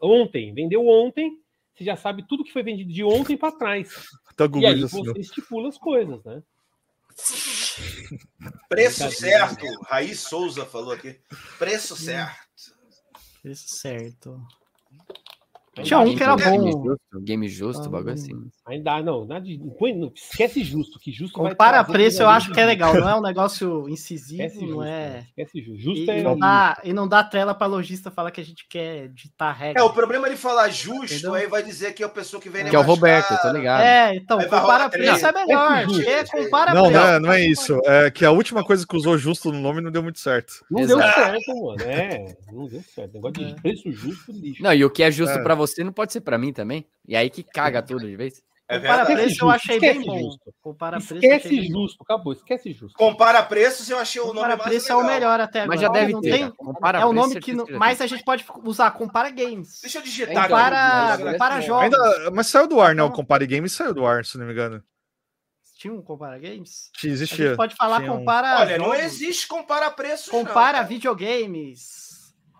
ontem, 0.00 0.52
vendeu 0.52 0.86
ontem, 0.86 1.40
você 1.74 1.84
já 1.84 1.96
sabe 1.96 2.26
tudo 2.26 2.44
que 2.44 2.52
foi 2.52 2.62
vendido 2.62 2.92
de 2.92 3.04
ontem 3.04 3.36
para 3.36 3.56
trás. 3.56 4.08
Tá 4.36 4.48
e 4.54 4.66
aí 4.66 4.80
você 4.80 5.18
estipula 5.18 5.68
as 5.68 5.78
coisas, 5.78 6.22
né? 6.24 6.42
Preço 8.68 9.10
certo. 9.10 9.64
Raiz 9.84 10.20
Souza 10.20 10.64
falou 10.64 10.92
aqui. 10.92 11.18
Preço 11.58 11.96
certo. 11.96 12.46
Isso 13.44 13.68
certo. 13.68 14.40
Tinha 15.82 16.00
um 16.00 16.16
que 16.16 16.22
era 16.22 16.36
Game 16.36 16.72
bom. 16.72 16.84
justo, 16.84 17.20
game 17.22 17.48
justo, 17.48 17.86
Ah, 17.86 17.90
bagulho 17.90 18.14
assim. 18.14 18.50
Ainda 18.68 19.00
não, 19.00 19.24
nada 19.24 19.42
de, 19.44 19.56
não, 19.58 20.12
esquece 20.12 20.64
justo, 20.64 20.98
que 20.98 21.12
justo 21.12 21.40
vai 21.40 21.52
Compara 21.52 21.84
trazer 21.84 21.92
preço, 21.92 22.20
eu 22.22 22.28
acho 22.28 22.50
que 22.52 22.58
é 22.60 22.64
legal. 22.66 22.92
Não 22.94 23.08
é 23.08 23.14
um 23.14 23.22
negócio 23.22 23.88
incisivo, 23.88 24.42
Esquece 24.42 24.60
não 24.62 24.68
justo, 24.68 24.82
é. 24.82 25.24
esquece 25.28 25.60
justo. 25.60 25.76
E, 25.76 25.82
Justo 25.84 26.10
e 26.10 26.10
é 26.10 26.22
não 26.24 26.36
dá, 26.36 26.80
e 26.82 26.92
não 26.92 27.06
dá 27.06 27.22
trela 27.22 27.54
pra 27.54 27.68
lojista 27.68 28.10
falar 28.10 28.32
que 28.32 28.40
a 28.40 28.44
gente 28.44 28.66
quer 28.68 29.08
ditar 29.10 29.52
regra. 29.54 29.80
É, 29.80 29.84
o 29.84 29.92
problema 29.92 30.26
é 30.26 30.30
ele 30.30 30.36
falar 30.36 30.68
justo, 30.68 31.04
Entendeu? 31.14 31.34
aí 31.34 31.46
vai 31.46 31.62
dizer 31.62 31.94
que 31.94 32.02
é 32.02 32.06
a 32.06 32.08
pessoa 32.08 32.42
que 32.42 32.48
vem 32.50 32.64
Que 32.64 32.74
é 32.74 32.78
o 32.78 32.82
Roberto, 32.82 33.40
tô 33.40 33.52
ligado. 33.52 33.82
É, 33.82 34.16
então, 34.16 34.40
Aí 34.40 34.48
vai 34.48 34.60
compara 34.60 34.88
preço 34.90 35.26
é 35.26 35.32
melhor. 35.32 35.72
É 35.78 35.82
justo. 35.84 36.10
É, 36.10 36.24
compara 36.24 36.74
Não, 36.74 36.86
preço. 36.88 36.98
não 37.00 37.08
é, 37.08 37.20
não 37.20 37.32
é 37.32 37.44
isso. 37.46 37.80
É 37.84 38.10
que 38.10 38.24
a 38.24 38.32
última 38.32 38.64
coisa 38.64 38.84
que 38.84 38.96
usou 38.96 39.16
justo 39.16 39.52
no 39.52 39.60
nome 39.60 39.80
não 39.80 39.92
deu 39.92 40.02
muito 40.02 40.18
certo. 40.18 40.64
Não 40.68 40.80
Exato. 40.80 41.00
deu 41.00 41.12
certo, 41.14 41.62
mano. 41.62 41.82
É, 41.82 42.36
não 42.52 42.66
deu 42.66 42.82
certo. 42.82 43.12
Negócio 43.14 43.46
de 43.46 43.52
É. 43.52 43.54
preço 43.54 43.92
justo, 43.92 44.32
lixo. 44.32 44.60
Não, 44.60 44.74
e 44.74 44.84
o 44.84 44.90
que 44.90 45.04
é 45.04 45.10
justo 45.12 45.38
É. 45.38 45.42
pra 45.42 45.54
você 45.54 45.84
não 45.84 45.92
pode 45.92 46.12
ser 46.12 46.20
pra 46.20 46.36
mim 46.36 46.52
também. 46.52 46.84
E 47.06 47.14
aí 47.14 47.30
que 47.30 47.44
caga 47.44 47.80
tudo 47.80 48.00
de 48.08 48.16
vez. 48.16 48.42
É 48.68 48.80
Compara 48.80 49.04
preço, 49.06 49.20
eu 49.22 49.28
Justo, 49.28 49.48
achei 49.50 49.78
bem 49.78 49.90
esquece 49.90 50.06
bom. 50.06 50.18
justo. 50.18 50.54
Compara 50.60 50.96
preço, 50.96 51.14
eu 51.14 51.18
achei 51.18 51.28
Esquece 51.36 51.48
bem 51.60 51.72
bom. 51.72 51.80
justo, 51.82 52.02
acabou, 52.02 52.32
esquece 52.32 52.72
justo. 52.72 52.98
Compara 52.98 53.42
preços, 53.44 53.88
eu 53.88 53.96
achei 53.98 54.20
o 54.20 54.24
nome 54.26 54.36
Compara 54.40 54.56
mais 54.56 54.68
preço 54.68 54.90
é 54.92 54.96
o 54.96 55.06
melhor 55.06 55.38
até 55.40 55.60
agora. 55.60 55.68
Mas 55.68 55.80
já 55.80 55.88
deve 55.88 56.12
não 56.12 56.20
ter. 56.20 56.30
tem. 56.32 56.40
cara. 56.40 56.52
Compara 56.56 56.98
É 57.00 57.04
o 57.04 57.10
preço, 57.10 57.28
nome 57.28 57.40
que 57.40 57.52
não, 57.52 57.66
mas 57.78 58.00
a 58.00 58.06
gente 58.08 58.24
pode 58.24 58.44
usar 58.64 58.90
compara 58.90 59.30
games. 59.30 59.80
Deixa 59.80 59.98
eu 59.98 60.02
digitar 60.02 60.36
aqui. 60.36 60.48
Compara, 60.48 60.78
agora 61.12 61.32
compara 61.32 61.60
jogos. 61.60 61.84
Ainda, 61.84 62.30
mas 62.32 62.48
saiu 62.48 62.66
do 62.66 62.80
ar, 62.80 62.92
né? 62.92 63.02
O 63.02 63.06
Então- 63.06 63.16
Compare 63.16 63.46
Games 63.46 63.72
saiu 63.72 63.94
do 63.94 64.04
ar, 64.04 64.24
se 64.24 64.36
não 64.36 64.44
me 64.46 64.52
engano. 64.52 64.82
Tinha 65.78 65.92
um 65.94 66.02
compara 66.02 66.36
games? 66.38 66.90
Tinha- 66.96 67.12
A 67.12 67.14
Existia. 67.14 67.48
gente 67.48 67.56
pode 67.56 67.76
falar 67.76 67.98
Tinha 68.00 68.12
um- 68.12 68.18
compara 68.18 68.60
Olha, 68.60 68.78
não 68.78 68.94
existe 68.94 69.46
compara 69.46 69.90
preços, 69.92 70.32
não, 70.32 70.40
compara 70.44 70.78
cara. 70.78 70.82
videogames. 70.88 72.05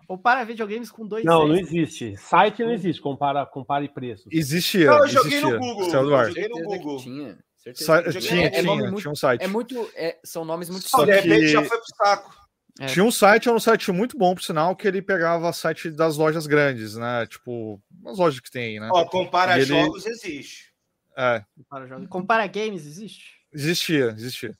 Compara 0.07 0.45
videogames 0.45 0.89
com 0.89 1.05
dois 1.05 1.25
Não, 1.25 1.47
não 1.47 1.55
Cs. 1.55 1.67
existe. 1.67 2.15
Site 2.17 2.63
não 2.63 2.71
existe, 2.71 3.01
compara, 3.01 3.45
compare 3.45 3.89
preços. 3.89 4.27
Existia. 4.31 4.85
Não, 4.89 4.99
eu 4.99 5.07
joguei 5.09 5.37
existia. 5.37 5.53
no 5.53 5.59
Google. 5.59 5.83
Eu 5.87 6.27
joguei 6.27 6.47
no 6.47 6.63
Google. 6.63 6.97
Tinha. 6.99 7.37
certeza 7.57 7.85
Sa- 7.85 8.03
joguei 8.11 8.21
tinha, 8.21 8.35
no 8.41 8.47
é, 8.47 8.49
tinha, 8.61 8.75
muito, 8.75 9.01
tinha 9.01 9.11
um 9.11 9.15
site. 9.15 9.43
é 9.43 9.47
muito. 9.47 9.91
é- 9.95 10.17
são 10.23 10.45
nomes 10.45 10.69
muito 10.69 10.87
Só 10.87 11.03
De 11.03 11.11
repente 11.11 11.39
que- 11.41 11.47
já 11.49 11.61
foi 11.63 11.77
pro 11.77 11.95
saco. 12.05 12.47
É. 12.79 12.85
Tinha 12.85 13.03
um 13.03 13.11
site, 13.11 13.47
era 13.49 13.57
um 13.57 13.59
site 13.59 13.91
muito 13.91 14.17
bom, 14.17 14.33
por 14.35 14.43
sinal, 14.43 14.75
que 14.75 14.87
ele 14.87 15.01
pegava 15.01 15.51
site 15.51 15.89
das 15.89 16.15
lojas 16.15 16.45
grandes, 16.47 16.95
né? 16.95 17.25
Tipo, 17.25 17.81
as 18.05 18.17
lojas 18.19 18.39
que 18.39 18.51
tem 18.51 18.63
aí, 18.75 18.79
né? 18.79 18.87
Ó, 18.93 19.03
compara 19.05 19.57
E 19.57 19.61
ele- 19.63 19.65
jogos 19.81 20.05
existe. 20.05 20.71
É, 21.17 21.43
Compara, 21.57 21.87
jogos. 21.87 22.07
compara 22.07 22.45
games 22.47 22.85
existe? 22.85 23.31
existia, 23.51 24.09
existia. 24.15 24.55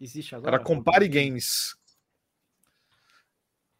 Existe 0.00 0.34
agora? 0.34 0.56
Era 0.56 0.64
Compare 0.64 1.08
Games. 1.08 1.74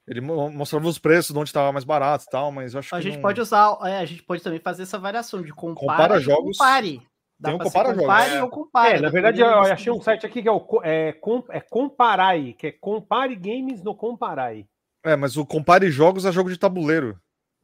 Ele 0.07 0.21
mo- 0.21 0.51
mostrava 0.51 0.87
os 0.87 0.99
preços, 0.99 1.33
de 1.33 1.39
onde 1.39 1.49
estava 1.49 1.73
mais 1.73 1.85
barato 1.85 2.25
e 2.27 2.31
tal, 2.31 2.53
mas 2.53 2.75
eu 2.75 2.81
acho 2.81 2.95
A 2.95 2.99
que 2.99 3.05
gente 3.05 3.15
não- 3.15 3.23
pode 3.23 3.41
usar, 3.41 3.79
é, 3.85 3.99
a 3.99 4.05
gente 4.05 4.23
pode 4.23 4.43
também 4.43 4.61
fazer 4.61 4.83
essa 4.83 4.99
variação 4.99 5.41
de 5.43 5.51
compara, 5.53 5.81
Compara 5.81 6.21
jogos. 6.21 6.59
compare. 6.59 7.03
Dá 7.41 7.49
Tem 7.49 7.57
um 7.57 7.63
compara 7.63 7.89
jogos. 7.89 8.01
compare 8.03 8.35
É. 8.35 8.43
ou 8.43 8.49
compare. 8.51 8.99
É, 8.99 9.01
na 9.01 9.09
verdade, 9.11 9.41
eu 9.41 9.49
do 9.49 9.55
achei 9.61 9.93
um 9.93 10.01
site 10.01 10.27
aqui 10.27 10.43
que 10.43 10.49
é 10.49 10.53
o 10.53 10.65
é, 10.83 11.13
com- 11.13 11.45
é 11.49 11.61
Comparai, 11.61 12.53
que 12.53 12.67
é 12.69 12.73
Compare 12.73 13.35
Games 13.35 13.83
no 13.83 13.95
Comparai. 13.95 14.67
É, 15.05 15.17
mas 15.17 15.37
o 15.37 15.45
Compare 15.45 15.91
Jogos 15.91 16.25
é 16.27 16.33
jogo 16.33 16.51
de 16.51 16.59
tabuleiro. 16.59 17.19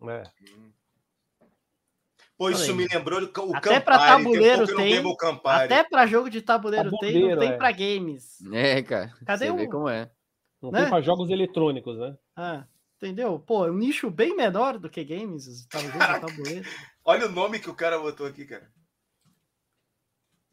É. 0.09 0.23
Pô, 2.37 2.49
isso 2.49 2.75
me 2.75 2.87
lembrou 2.89 3.21
o 3.21 3.55
Até 3.55 3.79
Campari. 3.81 4.23
tabuleiro 4.25 4.65
que 4.67 4.73
eu 4.73 4.79
não 4.79 4.83
tem, 4.85 5.17
Campari. 5.17 5.65
Até 5.75 5.85
pra 5.89 6.07
jogo 6.07 6.31
de 6.31 6.41
tabuleiro, 6.41 6.89
tem, 6.89 7.13
não 7.13 7.21
Tabuleiro, 7.21 7.41
tem 7.41 7.51
é. 7.51 7.57
pra 7.57 7.71
games. 7.71 8.39
É, 8.51 8.83
cara. 8.83 9.13
Cadê 9.27 9.47
Você 9.47 9.53
vê 9.53 9.63
o- 9.67 9.71
como 9.71 9.89
é. 9.91 10.11
Não 10.63 10.71
Né? 10.71 10.83
tem 10.83 10.91
para 10.91 11.03
jogos 11.03 11.31
eletrônicos, 11.31 11.97
né? 11.99 12.17
Ah, 12.37 12.65
entendeu? 12.97 13.39
Pô, 13.39 13.67
é 13.67 13.71
um 13.71 13.77
nicho 13.79 14.11
bem 14.11 14.37
menor 14.37 14.79
do 14.79 14.91
que 14.91 15.03
games, 15.05 15.67
tabuleiro. 16.21 16.69
Olha 17.05 17.27
o 17.27 17.33
nome 17.33 17.59
que 17.59 17.71
o 17.71 17.75
cara 17.75 17.99
botou 17.99 18.27
aqui, 18.27 18.45
cara. 18.45 18.71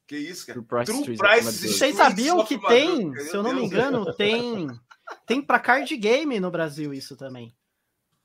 Que 0.08 0.18
isso, 0.18 0.46
cara? 0.48 0.56
True 0.62 0.68
Price 0.68 0.92
True 1.04 1.14
Street 1.16 1.20
Price. 1.44 1.68
Vocês 1.68 1.96
sabiam 1.96 2.46
que 2.46 2.58
tem, 2.68 3.14
se 3.16 3.36
eu 3.36 3.44
não 3.44 3.52
me 3.54 3.62
Deus. 3.62 3.72
engano, 3.72 4.14
tem 4.16 4.68
tem 5.26 5.42
pra 5.42 5.60
card 5.60 5.96
game 5.98 6.40
no 6.40 6.50
Brasil 6.52 6.94
isso 6.94 7.16
também. 7.18 7.54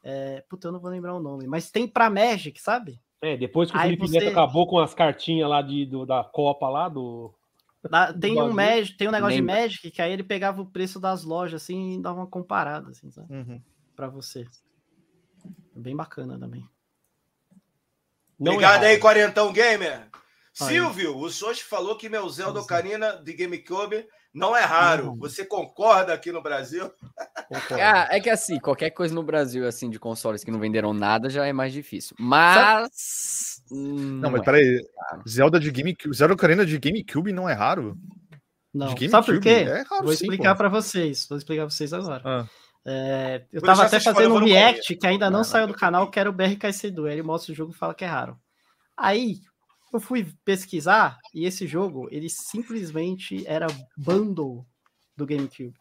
É, 0.02 0.44
puta, 0.48 0.68
eu 0.68 0.72
não 0.72 0.80
vou 0.80 0.90
lembrar 0.90 1.14
o 1.14 1.20
nome, 1.22 1.46
mas 1.46 1.70
tem 1.70 1.86
pra 1.86 2.10
Magic, 2.10 2.60
sabe? 2.60 3.00
É, 3.20 3.36
depois 3.36 3.70
que 3.70 3.76
o 3.76 3.80
Aí 3.80 3.90
Felipe 3.90 4.08
você- 4.08 4.18
Neto 4.18 4.30
acabou 4.32 4.66
com 4.66 4.78
as 4.80 4.94
cartinhas 4.94 5.48
lá 5.48 5.62
de, 5.62 5.86
do- 5.86 6.04
da 6.06 6.22
Copa 6.24 6.68
lá, 6.68 6.88
do. 6.88 7.32
Tem 8.20 8.40
um. 8.40 8.52
Magic, 8.52 8.96
tem 8.96 9.08
um 9.08 9.12
negócio 9.12 9.36
Lembra. 9.36 9.54
de 9.54 9.62
Magic 9.62 9.90
que 9.90 10.00
aí 10.00 10.12
ele 10.12 10.22
pegava 10.22 10.62
o 10.62 10.66
preço 10.66 11.00
das 11.00 11.24
lojas 11.24 11.62
assim 11.62 11.94
e 11.94 12.02
dava 12.02 12.20
uma 12.20 12.26
comparada 12.26 12.90
assim, 12.90 13.10
sabe? 13.10 13.32
Uhum. 13.34 13.60
Pra 13.96 14.08
você. 14.08 14.46
Bem 15.74 15.96
bacana 15.96 16.38
também. 16.38 16.68
Não 18.38 18.52
Obrigado 18.52 18.82
errado. 18.82 18.84
aí, 18.84 18.98
Quarentão 18.98 19.52
Gamer. 19.52 20.08
Aí. 20.60 20.68
Silvio, 20.68 21.16
o 21.16 21.30
Sochi 21.30 21.64
falou 21.64 21.96
que 21.96 22.08
meu 22.08 22.28
Zelda 22.28 22.60
Ocarina 22.60 23.16
de 23.16 23.32
GameCube 23.32 24.06
não 24.34 24.56
é 24.56 24.62
raro. 24.62 25.08
Uhum. 25.10 25.16
Você 25.18 25.44
concorda 25.44 26.12
aqui 26.14 26.32
no 26.32 26.42
Brasil? 26.42 26.90
Ah, 27.72 28.08
é 28.10 28.20
que 28.20 28.30
assim, 28.30 28.58
qualquer 28.58 28.90
coisa 28.90 29.14
no 29.14 29.22
Brasil, 29.22 29.66
assim, 29.66 29.90
de 29.90 29.98
consoles 29.98 30.42
que 30.42 30.50
não 30.50 30.58
venderam 30.58 30.92
nada, 30.94 31.28
já 31.28 31.46
é 31.46 31.52
mais 31.52 31.72
difícil. 31.72 32.16
Mas. 32.18 33.62
hum, 33.70 34.20
Não, 34.20 34.30
mas 34.30 34.40
é. 34.40 34.44
peraí. 34.44 34.80
Zelda 35.28 35.60
de 35.60 35.70
GameCube. 35.70 36.14
Zelda 36.16 36.34
Ocarina 36.34 36.64
de 36.64 36.78
GameCube 36.78 37.32
não 37.32 37.48
é 37.48 37.52
raro? 37.52 37.96
Não, 38.72 38.94
De 38.94 39.08
sabe 39.08 39.26
por 39.26 39.40
quê? 39.40 39.50
É 39.68 39.82
raro, 39.82 40.04
Vou 40.04 40.14
sim, 40.14 40.24
explicar 40.24 40.52
pô. 40.54 40.58
pra 40.58 40.68
vocês. 40.70 41.26
Vou 41.28 41.36
explicar 41.36 41.62
pra 41.66 41.70
vocês 41.70 41.92
agora. 41.92 42.22
Ah. 42.24 42.46
É, 42.84 43.44
eu 43.52 43.60
Vou 43.60 43.66
tava 43.68 43.84
até 43.84 44.00
fazendo 44.00 44.34
um 44.34 44.44
react 44.44 44.96
que 44.96 45.06
ainda 45.06 45.30
não 45.30 45.38
Não, 45.38 45.44
saiu 45.44 45.66
não. 45.66 45.74
do 45.74 45.78
canal, 45.78 46.10
que 46.10 46.18
era 46.18 46.28
o 46.30 46.32
BRKC2. 46.32 47.12
Ele 47.12 47.22
mostra 47.22 47.52
o 47.52 47.54
jogo 47.54 47.72
e 47.72 47.76
fala 47.76 47.94
que 47.94 48.04
é 48.04 48.08
raro. 48.08 48.36
Aí 48.96 49.40
eu 49.96 50.00
fui 50.00 50.32
pesquisar 50.44 51.18
e 51.34 51.44
esse 51.44 51.66
jogo, 51.66 52.08
ele 52.10 52.28
simplesmente 52.28 53.46
era 53.46 53.66
bundle 53.96 54.66
do 55.16 55.26
GameCube. 55.26 55.74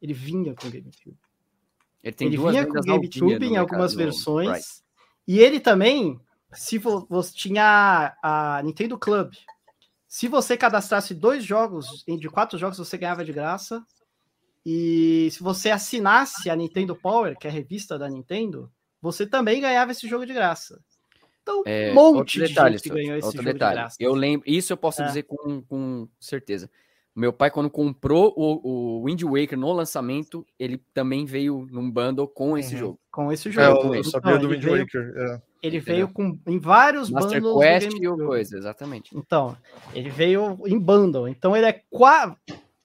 Ele 0.00 0.12
vinha 0.12 0.54
com 0.54 0.68
o 0.68 0.70
GameCube. 0.70 1.18
Ele 2.02 2.14
ele 2.20 2.36
vinha 2.36 2.66
com 2.66 2.78
o 2.78 2.82
GameCube 2.82 3.46
em 3.46 3.56
algumas 3.56 3.94
mercado, 3.94 4.12
versões. 4.12 4.84
E 5.26 5.38
ele 5.38 5.58
também, 5.58 6.20
se 6.52 6.76
vo- 6.78 7.06
você 7.08 7.32
tinha 7.34 8.16
a 8.22 8.60
Nintendo 8.62 8.98
Club. 8.98 9.32
Se 10.06 10.28
você 10.28 10.56
cadastrasse 10.56 11.14
dois 11.14 11.42
jogos, 11.42 12.04
de 12.06 12.28
quatro 12.28 12.58
jogos, 12.58 12.78
você 12.78 12.96
ganhava 12.98 13.24
de 13.24 13.32
graça. 13.32 13.84
E 14.64 15.28
se 15.32 15.42
você 15.42 15.70
assinasse 15.70 16.48
a 16.48 16.56
Nintendo 16.56 16.94
Power, 16.94 17.36
que 17.38 17.46
é 17.46 17.50
a 17.50 17.52
revista 17.52 17.98
da 17.98 18.08
Nintendo, 18.08 18.70
você 19.00 19.26
também 19.26 19.60
ganhava 19.60 19.92
esse 19.92 20.06
jogo 20.08 20.24
de 20.24 20.32
graça. 20.32 20.80
Então, 21.44 21.62
É, 21.66 21.90
um 21.90 21.94
monte 21.94 22.16
outro 22.16 22.32
de 22.32 22.40
detalhe, 22.48 22.78
gente 22.78 22.88
só- 22.88 22.94
ganhou 22.94 23.16
esse 23.18 23.26
outro 23.26 23.42
jogo 23.42 23.52
detalhe. 23.52 23.74
de 23.76 23.80
graça. 23.82 23.96
Eu 24.00 24.14
lembro, 24.14 24.50
isso 24.50 24.72
eu 24.72 24.76
posso 24.78 25.02
É. 25.02 25.04
dizer 25.06 25.24
com, 25.24 25.60
com 25.60 26.08
certeza. 26.18 26.70
Meu 27.14 27.32
pai, 27.32 27.50
quando 27.50 27.68
comprou 27.70 28.32
o, 28.34 28.98
o 29.00 29.04
Wind 29.04 29.22
Waker 29.22 29.56
no 29.58 29.70
lançamento, 29.72 30.44
ele 30.58 30.78
também 30.94 31.24
veio 31.26 31.66
num 31.70 31.88
bundle 31.90 32.26
com 32.26 32.56
esse 32.58 32.72
Uhum. 32.74 32.80
jogo. 32.80 33.00
Com 33.12 33.30
esse 33.30 33.48
É, 33.50 33.52
jogo. 33.52 33.94
eu 33.94 34.00
Então, 34.00 34.10
sabia 34.10 34.38
do 34.38 34.46
ele 34.46 34.54
Wind 34.54 34.64
veio, 34.64 34.78
Waker. 34.80 35.14
é. 35.16 35.42
ele 35.62 35.78
veio 35.80 36.08
com, 36.08 36.36
em 36.46 36.58
vários 36.58 37.10
Master 37.10 37.40
bundles 37.42 37.54
do 37.54 37.60
Quest 37.60 38.02
e 38.02 38.08
o 38.08 38.16
coisa, 38.16 38.56
exatamente. 38.58 39.16
Então, 39.16 39.56
ele 39.94 40.08
veio 40.10 40.58
em 40.66 40.78
bundle. 40.78 41.28
Então, 41.28 41.54
ele 41.54 41.66
é 41.66 41.82
qua- 41.90 42.36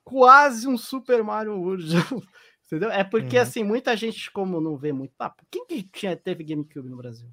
quase 0.04 0.68
um 0.68 0.78
Super 0.78 1.24
Mario 1.24 1.54
World. 1.60 1.86
Entendeu? 2.68 2.92
É 2.92 3.04
porque, 3.04 3.38
Uhum. 3.38 3.42
assim, 3.42 3.64
muita 3.64 3.96
gente, 3.98 4.30
como 4.32 4.62
não 4.62 4.78
vê 4.78 4.94
muito. 4.94 5.12
Ah, 5.18 5.34
quem 5.50 5.66
que 5.66 5.82
tinha, 5.82 6.16
teve 6.16 6.44
GameCube 6.44 6.88
no 6.88 6.98
Brasil? 6.98 7.28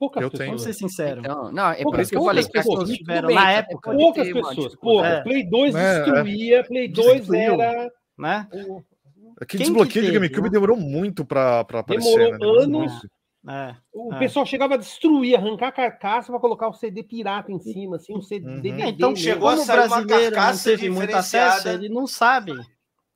Poucas 0.00 0.22
Eu 0.22 0.30
pessoas. 0.30 0.38
tenho. 0.46 0.50
Vamos 0.58 0.62
ser 0.62 0.72
sinceros. 0.72 1.22
Então, 1.24 1.52
não, 1.52 1.68
é 1.70 1.74
por 1.76 1.82
Poucas 1.84 2.00
isso 2.02 2.10
que 2.10 2.16
eu 2.16 2.24
falei. 2.24 2.48
pessoas 2.48 2.78
aqui, 2.80 2.86
tudo 2.88 2.96
tiveram 2.98 3.26
bem, 3.28 3.36
na 3.36 3.50
época. 3.52 3.92
Poucas 3.92 4.32
pessoas, 4.32 4.74
poucas. 4.76 5.10
É. 5.12 5.20
Play 5.22 5.48
2 5.50 5.74
É, 5.74 5.78
é. 5.78 6.02
destruía, 6.02 6.64
Play 6.64 6.88
2 6.88 7.16
Destruiu. 7.18 7.60
era. 7.60 7.90
né? 8.18 8.48
o- 8.52 8.82
Aqui 9.40 9.56
Quem 9.56 9.66
desbloqueio 9.66 9.92
que 9.92 10.00
de 10.00 10.06
teve, 10.06 10.14
GameCube 10.18 10.42
né? 10.48 10.50
demorou 10.50 10.76
muito 10.76 11.24
pra, 11.24 11.64
pra 11.64 11.80
aparecer, 11.80 12.10
Demorou 12.10 12.32
né? 12.32 12.38
Demorou 12.66 12.82
anos. 12.82 13.06
É. 13.48 13.74
O 13.94 14.12
É. 14.14 14.18
pessoal 14.18 14.44
chegava 14.44 14.74
a 14.74 14.76
destruir, 14.76 15.34
arrancar 15.36 15.68
a 15.68 15.72
carcaça 15.72 16.30
para 16.30 16.40
colocar 16.40 16.68
o 16.68 16.74
CD 16.74 17.02
pirata 17.02 17.50
em 17.50 17.58
cima, 17.58 17.96
assim, 17.96 18.14
um 18.14 18.20
CD. 18.20 18.46
Uhum. 18.46 18.60
DVD 18.60 18.82
É, 18.82 18.88
então, 18.88 19.16
chegou 19.16 19.48
a 19.48 19.54
o 19.54 19.56
sair 19.58 19.76
uma 19.78 19.86
brasileiro 19.88 20.24
não 20.24 20.30
carcaça 20.32 20.70
teve 20.70 20.90
muito 20.90 21.14
acesso, 21.16 21.68
ele 21.68 21.88
não 21.88 22.06
sabe. 22.06 22.52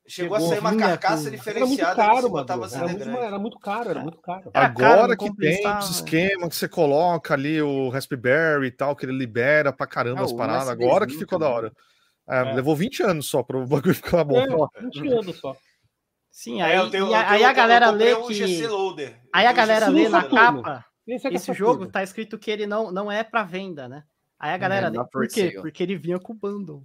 Chegou 0.06 0.36
a 0.36 0.40
Chegou, 0.40 0.48
sair 0.51 0.60
uma 0.60 0.76
carcaça 0.76 1.16
com- 1.16 1.28
Era 1.28 1.31
muito 1.31 1.39
diferenciada 1.39 1.97
caro, 1.97 2.14
mano. 2.14 2.28
botava 2.31 2.66
Era 2.66 2.89
muito, 2.89 3.09
era 3.09 3.39
muito 3.39 3.59
caro, 3.59 3.90
era 3.90 4.01
muito 4.01 4.20
caro. 4.20 4.51
Era 4.52 4.68
caro, 4.70 4.93
Agora 4.94 5.09
não 5.09 5.16
que 5.16 5.35
tem 5.36 5.51
esse 5.78 5.93
esquema 5.93 6.48
que 6.48 6.55
você 6.56 6.68
coloca 6.68 7.32
ali 7.32 7.62
o 7.62 7.89
Raspberry 7.89 8.66
e 8.66 8.70
tal, 8.70 8.94
que 8.94 9.06
ele 9.06 9.16
libera 9.16 9.72
pra 9.72 9.86
caramba 9.86 10.20
Ah, 10.20 10.24
as 10.24 10.32
paradas, 10.32 10.68
agora 10.68 11.06
que 11.06 11.14
ficou 11.16 11.39
da 11.39 11.47
também. 11.47 11.59
hora. 11.59 11.72
É, 12.28 12.39
É. 12.51 12.52
Levou 12.55 12.76
20 12.76 13.02
anos 13.02 13.26
só 13.26 13.43
para 13.43 13.56
o 13.56 13.66
bagulho 13.66 13.94
ficar 13.94 14.24
bom. 14.24 14.36
É, 14.39 14.47
20 14.82 15.09
anos 15.09 15.39
só. 15.39 15.56
Sim, 16.31 16.60
É, 16.60 16.64
aí, 16.64 16.76
eu 16.76 16.90
tenho- 16.90 17.06
e 17.06 17.10
eu 17.10 17.14
a- 17.14 17.20
tenho- 17.22 17.32
aí 17.36 17.44
a 17.44 17.52
galera 17.52 17.90
lê 17.90 18.14
um 18.14 18.26
que. 18.26 18.35
GC 18.35 18.66
Loader. 18.66 19.20
Aí 19.32 19.47
a 19.47 19.52
galera 19.52 19.89
lê 19.89 20.09
na 20.09 20.24
capa. 20.24 20.85
Esse, 21.06 21.28
é 21.28 21.31
é 21.31 21.35
Esse 21.35 21.52
jogo 21.55 21.86
tá 21.86 22.02
escrito 22.02 22.39
que 22.39 22.51
ele 22.51 22.66
não, 22.66 22.90
não 22.90 23.10
é 23.12 23.22
pra 23.22 23.43
venda, 23.44 23.89
né? 23.89 24.02
Aí 24.39 24.52
a 24.52 24.59
galera 24.59 24.86
É, 24.89 24.90
lê. 24.90 24.97
not 24.98 25.10
Por 25.10 25.24
for 25.26 25.32
quê? 25.35 25.48
sale. 25.51 25.62
Porque 25.62 25.82
ele 25.82 25.97
vinha 25.97 26.18
com 26.18 26.32
o 26.32 26.36
bundle. 26.36 26.82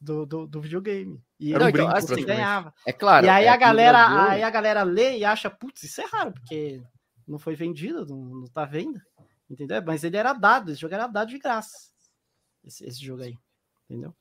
Do, 0.00 0.24
do, 0.26 0.46
do 0.46 0.60
videogame. 0.60 1.22
E 1.40 1.52
Não, 1.52 1.60
ele 1.60 1.70
então, 1.70 1.72
brinco, 1.72 1.96
assim, 1.96 2.06
você 2.08 2.22
ganhava. 2.24 2.72
É 2.86 2.92
claro. 2.92 3.26
e 3.26 3.28
aí 3.28 3.44
é 3.44 3.48
a 3.48 3.56
galera, 3.56 4.30
aí 4.30 4.42
a 4.42 4.50
galera 4.50 4.82
lê 4.82 5.18
e 5.18 5.24
acha, 5.24 5.48
putz, 5.50 5.82
isso 5.82 6.00
é 6.00 6.04
raro, 6.06 6.32
porque 6.32 6.82
não 7.26 7.38
foi 7.38 7.54
vendido, 7.54 8.06
não, 8.06 8.16
não 8.40 8.46
tá 8.46 8.64
vendo. 8.64 9.00
Entendeu? 9.50 9.82
Mas 9.84 10.04
ele 10.04 10.16
era 10.16 10.32
dado, 10.32 10.70
esse 10.70 10.80
jogo 10.80 10.94
era 10.94 11.06
dado 11.06 11.28
de 11.30 11.38
graça. 11.38 11.90
Esse, 12.64 12.84
esse 12.84 13.04
jogo 13.04 13.22
aí. 13.22 13.34
Entendeu? 13.88 14.14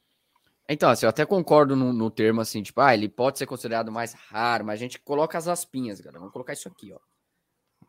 Então, 0.69 0.89
assim, 0.89 1.05
eu 1.05 1.09
até 1.09 1.25
concordo 1.25 1.75
no, 1.75 1.93
no 1.93 2.09
termo 2.11 2.41
assim, 2.41 2.61
tipo, 2.61 2.79
ah, 2.81 2.93
ele 2.93 3.07
pode 3.07 3.37
ser 3.37 3.45
considerado 3.45 3.91
mais 3.91 4.13
raro, 4.13 4.65
mas 4.65 4.75
a 4.75 4.83
gente 4.83 4.99
coloca 4.99 5.37
as 5.37 5.47
aspinhas, 5.47 5.99
galera. 6.01 6.19
Vamos 6.19 6.33
colocar 6.33 6.53
isso 6.53 6.67
aqui, 6.67 6.91
ó. 6.93 6.99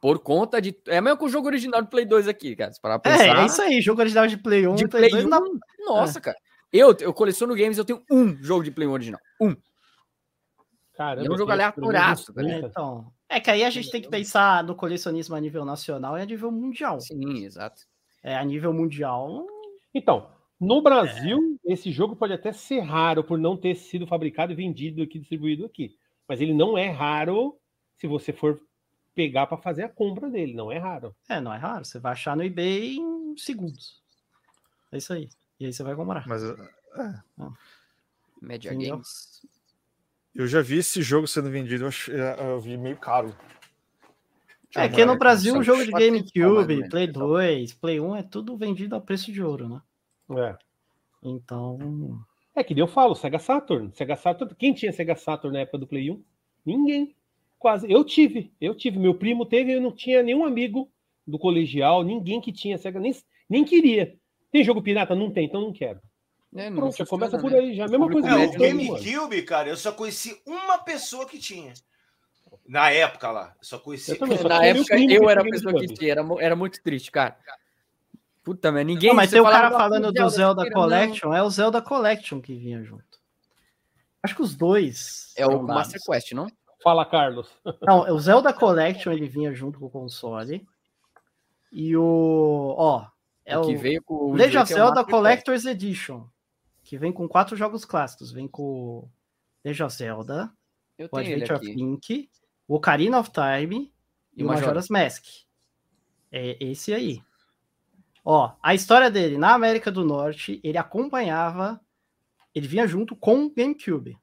Por 0.00 0.20
conta 0.20 0.60
de. 0.62 0.76
É 0.86 1.00
mesmo 1.00 1.18
com 1.18 1.24
o 1.26 1.28
jogo 1.28 1.48
original 1.48 1.82
do 1.82 1.88
Play 1.88 2.04
2 2.04 2.28
aqui, 2.28 2.54
cara. 2.54 2.72
Se 2.72 2.80
parar 2.80 3.00
pra 3.00 3.10
É, 3.12 3.18
pensar. 3.18 3.42
é 3.42 3.46
isso 3.46 3.62
aí, 3.62 3.80
jogo 3.80 4.00
original 4.00 4.28
de 4.28 4.36
Play 4.36 4.64
1 4.68 4.74
De 4.76 4.84
e 4.84 4.88
Play 4.88 5.10
2 5.10 5.24
1. 5.24 5.28
na- 5.28 5.40
Nossa, 5.86 6.20
cara. 6.20 6.36
Eu, 6.72 6.94
eu 7.00 7.14
coleciono 7.14 7.54
games, 7.54 7.78
eu 7.78 7.84
tenho 7.84 8.02
um 8.10 8.36
jogo 8.42 8.62
de 8.62 8.70
Play 8.70 8.86
1 8.86 8.90
original. 8.92 9.20
Um. 9.40 9.56
Caramba, 10.94 11.22
E 11.22 11.26
é 11.26 11.30
um 11.30 11.38
jogo 11.38 11.52
aleatoraço, 11.52 12.32
velho. 12.32 12.48
É, 12.48 12.52
30. 12.52 12.66
então, 12.68 13.12
é 13.28 13.40
que 13.40 13.50
aí 13.50 13.64
a 13.64 13.70
gente 13.70 13.90
tem 13.90 14.02
que 14.02 14.08
pensar 14.08 14.64
no 14.64 14.74
colecionismo 14.74 15.34
a 15.34 15.40
nível 15.40 15.64
nacional 15.64 16.18
e 16.18 16.22
a 16.22 16.26
nível 16.26 16.50
mundial. 16.50 17.00
Sim, 17.00 17.44
exato. 17.44 17.82
É, 18.22 18.36
a 18.36 18.44
nível 18.44 18.72
mundial, 18.72 19.46
Então, 19.94 20.28
no 20.60 20.82
Brasil, 20.82 21.58
esse 21.64 21.92
jogo 21.92 22.16
pode 22.16 22.32
até 22.32 22.52
ser 22.52 22.80
raro 22.80 23.22
por 23.22 23.38
não 23.38 23.56
ter 23.56 23.76
sido 23.76 24.06
fabricado 24.06 24.52
e 24.52 24.56
vendido 24.56 25.02
aqui, 25.02 25.18
distribuído 25.18 25.64
aqui. 25.64 25.96
Mas 26.26 26.40
ele 26.40 26.52
não 26.52 26.76
é 26.76 26.90
raro 26.90 27.56
se 27.96 28.06
você 28.08 28.32
for 28.32 28.60
pegar 29.14 29.46
para 29.46 29.56
fazer 29.56 29.84
a 29.84 29.88
compra 29.88 30.28
dele. 30.28 30.54
Não 30.54 30.70
é 30.70 30.78
raro. 30.78 31.14
é, 31.28 31.40
não 31.40 31.52
é 31.52 31.58
raro. 31.58 31.84
Você 31.84 31.98
vai 31.98 32.12
achar 32.12 32.36
no 32.36 32.42
eBay 32.42 32.96
em 32.96 33.36
segundos. 33.36 34.02
É 34.90 34.98
isso 34.98 35.12
aí. 35.12 35.28
E 35.60 35.66
aí 35.66 35.72
você 35.72 35.82
vai 35.82 35.94
comprar. 35.94 36.26
Mas 36.26 36.42
é, 36.44 36.54
Media 38.40 38.72
Entendeu? 38.72 38.96
Games. 38.96 39.46
eu 40.34 40.46
já 40.46 40.62
vi 40.62 40.78
esse 40.78 41.02
jogo 41.02 41.26
sendo 41.26 41.50
vendido, 41.50 41.84
eu, 42.08 42.16
eu 42.16 42.60
vi 42.60 42.76
meio 42.76 42.96
caro. 42.96 43.34
Deixa 44.72 44.86
É 44.86 44.88
que 44.88 45.04
no 45.04 45.16
Brasil, 45.16 45.56
o 45.58 45.62
jogo 45.62 45.84
de 45.84 45.90
GameCube, 45.90 46.88
Play 46.90 47.06
pessoal. 47.06 47.28
2, 47.28 47.74
Play 47.74 48.00
1 48.00 48.16
é 48.16 48.22
tudo 48.22 48.56
vendido 48.56 48.94
a 48.94 49.00
preço 49.00 49.32
de 49.32 49.42
ouro, 49.42 49.68
né? 49.68 49.82
É. 50.38 50.56
Então, 51.22 52.22
É 52.54 52.62
que 52.62 52.74
nem 52.74 52.82
eu 52.82 52.88
falo, 52.88 53.14
Sega 53.14 53.38
Saturn. 53.38 53.90
Sega 53.94 54.14
Saturn. 54.14 54.54
Quem 54.54 54.74
tinha 54.74 54.92
Sega 54.92 55.16
Saturn 55.16 55.56
na 55.56 55.62
época 55.62 55.78
do 55.78 55.86
Play 55.86 56.10
1? 56.10 56.22
Ninguém. 56.66 57.16
Quase. 57.58 57.90
Eu 57.90 58.04
tive. 58.04 58.52
Eu 58.60 58.74
tive. 58.74 58.98
Meu 58.98 59.14
primo 59.14 59.46
teve, 59.46 59.72
eu 59.72 59.80
não 59.80 59.90
tinha 59.90 60.22
nenhum 60.22 60.44
amigo 60.44 60.90
do 61.26 61.38
colegial, 61.38 62.04
ninguém 62.04 62.40
que 62.40 62.52
tinha 62.52 62.78
Sega, 62.78 63.00
nem, 63.00 63.14
nem 63.48 63.64
queria. 63.64 64.18
Tem 64.50 64.64
jogo 64.64 64.82
pirata? 64.82 65.14
Não 65.14 65.30
tem, 65.30 65.46
então 65.46 65.60
não 65.60 65.72
quero. 65.72 66.00
É, 66.54 66.70
não 66.70 66.78
Pronto, 66.78 66.96
já 66.96 67.06
começa 67.06 67.38
por 67.38 67.50
né? 67.50 67.58
aí. 67.58 67.74
Já 67.74 67.84
a 67.84 67.88
mesma 67.88 68.10
coisa. 68.10 68.28
É, 68.28 68.48
que 68.48 68.56
o. 68.56 68.60
GameCube, 68.60 69.42
cara, 69.42 69.68
eu 69.68 69.76
só 69.76 69.92
conheci 69.92 70.40
uma 70.46 70.78
pessoa 70.78 71.26
que 71.26 71.38
tinha. 71.38 71.74
Na 72.66 72.90
época 72.90 73.30
lá. 73.30 73.54
Eu 73.58 73.64
só 73.64 73.78
conheci. 73.78 74.12
Eu 74.12 74.18
também, 74.18 74.38
só 74.38 74.48
Na 74.48 74.64
época, 74.64 74.98
eu 74.98 75.28
era 75.28 75.42
a 75.42 75.44
pessoa 75.44 75.74
que 75.74 75.86
tinha. 75.88 76.12
Era, 76.12 76.26
era 76.40 76.56
muito 76.56 76.82
triste, 76.82 77.10
cara. 77.10 77.36
Puta, 78.42 78.72
mas 78.72 78.86
ninguém. 78.86 79.10
Não, 79.10 79.16
mas 79.16 79.30
tem 79.30 79.40
o 79.40 79.44
cara 79.44 79.68
"Ah, 79.68 79.72
falando 79.72 80.10
do 80.10 80.28
Zelda 80.30 80.64
não." 80.64 80.70
Collection, 80.70 81.34
é 81.34 81.42
o 81.42 81.50
Zelda 81.50 81.82
Collection 81.82 82.40
que 82.40 82.54
vinha 82.54 82.82
junto. 82.82 83.04
Acho 84.22 84.34
que 84.34 84.42
os 84.42 84.54
dois. 84.54 85.34
É 85.36 85.46
o 85.46 85.62
Master. 85.62 86.00
Quest, 86.02 86.32
não? 86.32 86.46
Fala, 86.82 87.04
Carlos. 87.04 87.48
Não, 87.82 88.10
o 88.10 88.18
Zelda 88.18 88.52
Collection 88.52 89.12
ele 89.12 89.28
vinha 89.28 89.52
junto 89.52 89.78
com 89.78 89.86
o 89.86 89.90
console. 89.90 90.66
E 91.70 91.94
o. 91.94 92.74
Ó, 92.76 93.06
é 93.48 93.58
o 93.58 93.62
que 93.62 93.76
veio 93.76 94.02
com 94.02 94.14
o 94.14 94.34
Legend 94.34 94.58
of 94.58 94.72
é 94.72 94.76
Zelda 94.76 95.00
Quest. 95.04 95.10
Collector's 95.10 95.64
Edition. 95.64 96.26
Que 96.82 96.98
vem 96.98 97.12
com 97.12 97.26
quatro 97.26 97.56
jogos 97.56 97.84
clássicos. 97.84 98.30
Vem 98.30 98.46
com 98.46 99.08
Legend 99.64 99.82
of 99.84 99.96
Zelda, 99.96 100.52
Eu 100.98 101.08
o 101.10 101.16
Adventure 101.16 101.54
of. 101.54 101.66
Link, 101.66 102.30
o 102.66 102.74
Ocarina 102.74 103.18
of 103.18 103.30
Time 103.30 103.92
e, 104.36 104.40
E 104.40 104.44
o 104.44 104.46
Majora's 104.46 104.88
Mask. 104.88 105.24
É 106.30 106.62
esse 106.62 106.92
aí. 106.92 107.22
Ó, 108.24 108.52
a 108.62 108.74
história 108.74 109.10
dele 109.10 109.38
na 109.38 109.54
América 109.54 109.90
do 109.90 110.04
Norte, 110.04 110.60
ele 110.62 110.76
acompanhava, 110.76 111.80
ele 112.54 112.68
vinha 112.68 112.86
junto 112.86 113.16
com 113.16 113.46
o 113.46 113.50
GameCube. 113.50 114.18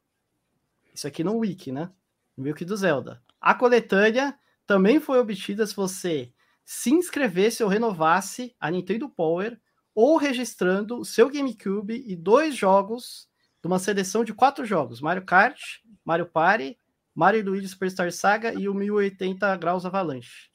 Isso 0.94 1.08
aqui 1.08 1.24
no 1.24 1.38
Wiki, 1.38 1.72
né? 1.72 1.92
No 2.38 2.44
Wiki 2.44 2.64
do 2.64 2.78
Zelda. 2.78 3.22
A 3.42 3.56
coletânea 3.56 4.38
também 4.68 5.00
foi 5.00 5.18
obtida 5.20 5.66
se 5.66 5.76
você 5.76 6.32
se 6.66 6.90
inscrevesse 6.90 7.64
ou 7.64 7.70
renovasse 7.70 8.56
a 8.60 8.72
Nintendo 8.72 9.08
Power 9.08 9.58
ou 9.94 10.18
registrando 10.18 11.00
o 11.00 11.06
seu 11.06 11.30
GameCube 11.30 12.04
e 12.06 12.16
dois 12.16 12.56
jogos 12.56 13.30
de 13.62 13.68
uma 13.68 13.80
seleção 13.80 14.24
de 14.24 14.34
quatro 14.34 14.66
jogos: 14.66 15.00
Mario 15.00 15.24
Kart, 15.24 15.60
Mario 16.04 16.26
Party, 16.26 16.78
Mario 17.14 17.40
e 17.40 17.44
Luigi 17.44 17.68
Superstar 17.68 18.12
Saga 18.12 18.54
e 18.54 18.68
o 18.68 18.74
1080 18.74 19.56
Graus 19.58 19.86
Avalanche. 19.86 20.50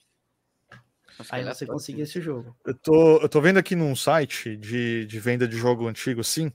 Aí 1.19 1.25
você 1.25 1.35
aleatório. 1.35 1.67
conseguia 1.69 2.05
esse 2.05 2.21
jogo. 2.21 2.57
Eu 2.65 2.75
tô, 2.75 3.21
eu 3.21 3.29
tô 3.29 3.41
vendo 3.41 3.59
aqui 3.59 3.77
num 3.77 3.95
site 3.95 4.57
de, 4.57 5.05
de 5.05 5.21
venda 5.21 5.47
de 5.47 5.57
jogo 5.57 5.87
antigo, 5.87 6.25
sim. 6.25 6.51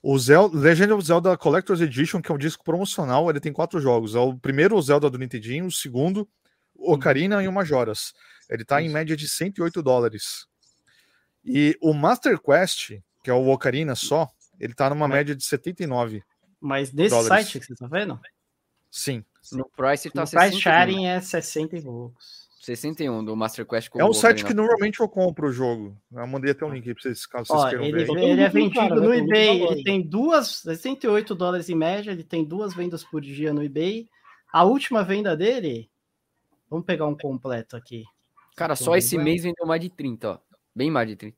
O 0.00 0.16
Zelda, 0.16 0.56
Legend 0.56 0.92
of 0.92 1.04
Zelda 1.04 1.36
Collector's 1.36 1.80
Edition, 1.80 2.22
que 2.22 2.30
é 2.30 2.34
um 2.34 2.38
disco 2.38 2.62
promocional, 2.62 3.28
ele 3.28 3.40
tem 3.40 3.52
quatro 3.52 3.80
jogos. 3.80 4.14
É 4.14 4.18
o 4.18 4.36
primeiro, 4.36 4.76
o 4.76 4.82
Zelda 4.82 5.10
do 5.10 5.18
Nintendinho, 5.18 5.66
o 5.66 5.72
segundo, 5.72 6.28
o 6.72 6.92
Ocarina 6.94 7.42
e 7.42 7.48
o 7.48 7.52
Majoras. 7.52 8.12
Ele 8.48 8.64
tá 8.64 8.80
em 8.80 8.88
média 8.88 9.16
de 9.16 9.28
108 9.28 9.82
dólares. 9.82 10.46
E 11.44 11.76
o 11.80 11.92
Master 11.92 12.38
Quest, 12.40 12.98
que 13.22 13.30
é 13.30 13.32
o 13.32 13.48
Ocarina 13.48 13.94
só, 13.94 14.28
ele 14.58 14.74
tá 14.74 14.90
numa 14.90 15.06
média 15.08 15.34
de 15.34 15.44
79. 15.44 16.22
Mas 16.60 16.92
nesse 16.92 17.10
Dólares. 17.10 17.28
site 17.48 17.60
que 17.60 17.66
você 17.66 17.74
tá 17.74 17.86
vendo, 17.86 18.18
Sim. 18.90 19.24
No 19.52 19.68
Price 19.76 20.10
tá 20.10 20.24
o 20.24 20.30
price 20.30 20.56
61. 20.56 20.60
sharing 20.60 21.06
é 21.06 21.20
60 21.20 21.76
e 21.76 21.82
poucos. 21.82 22.46
61 22.60 23.24
do 23.24 23.36
Master 23.36 23.64
Quest 23.64 23.90
com 23.90 24.00
É 24.00 24.04
um 24.04 24.08
o 24.08 24.14
site 24.14 24.44
que 24.44 24.52
normalmente 24.52 24.98
eu 24.98 25.08
compro 25.08 25.48
o 25.48 25.52
jogo. 25.52 25.96
Eu 26.10 26.26
mandei 26.26 26.50
até 26.50 26.64
um 26.64 26.72
link 26.72 26.88
aí 26.88 26.94
pra 26.94 27.02
vocês, 27.02 27.24
caso 27.24 27.46
vocês 27.46 27.60
Ó, 27.62 27.68
queiram 27.68 27.84
ele, 27.84 28.04
ver. 28.04 28.18
ele 28.18 28.40
é 28.40 28.48
vendido 28.48 28.80
cara, 28.80 28.96
no 28.96 29.14
eBay, 29.14 29.62
ele 29.62 29.84
tem 29.84 30.02
duas, 30.02 30.48
68 30.62 31.32
dólares 31.34 31.68
em 31.68 31.76
média, 31.76 32.10
ele 32.10 32.24
tem 32.24 32.44
duas 32.44 32.74
vendas 32.74 33.04
por 33.04 33.20
dia 33.20 33.52
no 33.52 33.62
eBay. 33.62 34.08
A 34.52 34.64
última 34.64 35.04
venda 35.04 35.36
dele, 35.36 35.88
vamos 36.68 36.84
pegar 36.84 37.06
um 37.06 37.16
completo 37.16 37.76
aqui. 37.76 38.04
Cara, 38.56 38.74
só 38.74 38.96
esse 38.96 39.18
mês 39.18 39.42
vendeu 39.42 39.66
mais 39.66 39.80
de 39.80 39.90
30, 39.90 40.30
ó. 40.30 40.38
Bem 40.74 40.90
mais 40.90 41.06
de 41.08 41.14
30. 41.16 41.36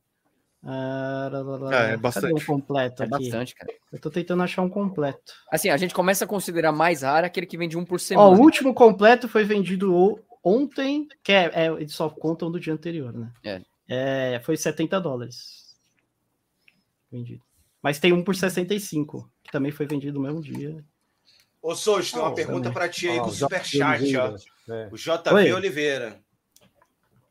Ah, 0.63 1.29
lá, 1.33 1.41
lá, 1.41 1.57
lá, 1.59 1.73
É, 1.75 1.77
é 1.77 1.81
Cadê 1.91 1.97
bastante. 1.99 2.43
um 2.43 2.47
completo 2.47 3.03
É 3.03 3.07
aqui? 3.07 3.11
bastante, 3.11 3.55
cara. 3.55 3.73
Eu 3.93 4.01
tô 4.01 4.11
tentando 4.11 4.43
achar 4.43 4.63
um 4.63 4.69
completo. 4.69 5.33
Assim, 5.51 5.69
a 5.69 5.77
gente 5.77 5.95
começa 5.95 6.25
a 6.25 6.29
considerar 6.29 6.73
mais 6.73 7.03
raro 7.03 7.27
aquele 7.27 7.47
que 7.47 7.57
vende 7.59 7.77
um 7.77 7.85
por 7.85 8.01
semana. 8.01 8.29
Ó, 8.29 8.35
o 8.35 8.41
último 8.41 8.73
completo 8.75 9.29
foi 9.29 9.45
vendido 9.45 10.19
ontem, 10.43 11.07
que 11.23 11.33
é, 11.33 11.51
é, 11.55 11.67
eles 11.73 11.95
só 11.95 12.09
contam 12.09 12.51
do 12.51 12.59
dia 12.59 12.73
anterior, 12.73 13.13
né? 13.13 13.33
É. 13.45 13.63
É, 13.89 14.41
foi 14.41 14.57
70 14.57 15.01
dólares. 15.01 15.77
Vendido. 17.11 17.43
Mas 17.83 17.99
tem 17.99 18.13
um 18.13 18.23
por 18.23 18.35
65, 18.35 19.31
que 19.43 19.51
também 19.53 19.71
foi 19.73 19.87
vendido 19.87 20.19
no 20.19 20.25
mesmo 20.27 20.43
dia. 20.43 20.85
Ô, 21.63 21.75
Souza, 21.75 22.11
tem 22.13 22.21
uma 22.21 22.31
Oh, 22.31 22.35
pergunta 22.35 22.71
pra 22.71 22.89
ti 22.89 23.09
aí 23.09 23.19
Ó, 23.19 23.23
com 23.23 23.29
o 23.29 23.33
o 23.33 23.35
superchat, 23.35 24.17
ó. 24.17 24.37
É. 24.73 24.89
O 24.93 24.97
JV 24.97 25.35
Oi. 25.35 25.53
Oliveira. 25.53 26.21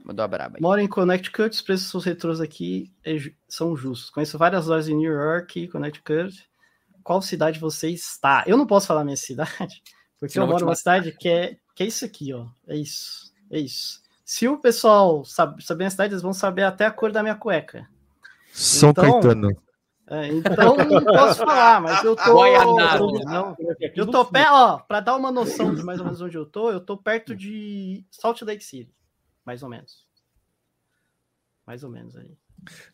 Mandou 0.07 0.23
a 0.23 0.27
braba 0.27 0.55
aí. 0.57 0.61
Moro 0.61 0.79
em 0.79 0.87
Connecticut, 0.87 1.49
os 1.53 1.61
preços 1.61 1.91
dos 1.91 2.05
retrôs 2.05 2.39
aqui 2.39 2.89
é 3.03 3.17
são 3.49 3.75
justos. 3.75 4.09
Conheço 4.09 4.37
várias 4.37 4.65
lojas 4.67 4.87
em 4.87 4.95
New 4.95 5.11
York, 5.11 5.67
Connecticut. 5.67 6.33
Qual 7.03 7.21
cidade 7.21 7.59
você 7.59 7.89
está? 7.89 8.43
Eu 8.47 8.55
não 8.57 8.65
posso 8.65 8.87
falar 8.87 9.03
minha 9.03 9.17
cidade, 9.17 9.81
porque 10.17 10.33
Senão 10.33 10.45
eu 10.47 10.51
moro 10.53 10.63
numa 10.65 10.75
cidade 10.75 11.11
que 11.11 11.27
é, 11.27 11.57
que 11.75 11.83
é 11.83 11.87
isso 11.87 12.05
aqui, 12.05 12.33
ó. 12.33 12.45
É 12.67 12.77
isso. 12.77 13.33
É 13.51 13.59
isso. 13.59 14.01
Se 14.23 14.47
o 14.47 14.57
pessoal 14.57 15.25
sabe, 15.25 15.61
saber 15.63 15.85
a 15.85 15.89
cidade, 15.89 16.13
eles 16.13 16.21
vão 16.23 16.33
saber 16.33 16.63
até 16.63 16.85
a 16.85 16.91
cor 16.91 17.11
da 17.11 17.21
minha 17.21 17.35
cueca. 17.35 17.85
São 18.53 18.91
Então- 18.91 19.11
Caetano. 19.21 19.49
É, 20.09 20.27
então 20.29 20.77
não 20.77 21.03
posso 21.03 21.35
falar, 21.45 21.81
mas 21.81 22.01
eu 22.01 22.15
tô. 22.15 22.45
Eu 22.45 22.65
não- 23.25 23.49
Aqui 23.51 23.91
eu 23.99 24.07
tô 24.09 24.23
perto, 24.23 24.53
ó, 24.53 24.77
pra 24.77 25.01
dar 25.01 25.17
uma 25.17 25.29
noção 25.33 25.75
de 25.75 25.83
mais 25.83 25.99
ou 25.99 26.05
menos 26.05 26.21
onde 26.21 26.37
eu 26.37 26.45
tô, 26.45 26.71
eu 26.71 26.79
tô 26.79 26.95
perto 26.95 27.35
de 27.35 28.05
Salt 28.09 28.41
Lake 28.43 28.63
City, 28.63 28.89
mais 29.47 29.63
ou 29.63 29.69
menos. 29.69 30.05
Mais 31.65 31.81
ou 31.83 31.89
menos 31.89 32.17
aí. 32.17 32.37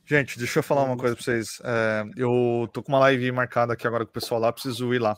Gente, 0.05 0.37
deixa 0.37 0.59
eu 0.59 0.63
falar 0.63 0.83
uma 0.83 0.95
coisa 0.95 1.15
pra 1.15 1.23
vocês. 1.23 1.59
É, 1.63 2.03
eu 2.15 2.69
tô 2.71 2.83
com 2.83 2.91
uma 2.91 2.99
live 2.99 3.31
marcada 3.31 3.73
aqui 3.73 3.87
agora 3.87 4.05
com 4.05 4.11
o 4.11 4.13
pessoal 4.13 4.39
lá, 4.39 4.53
preciso 4.53 4.93
ir 4.93 4.99
lá. 4.99 5.17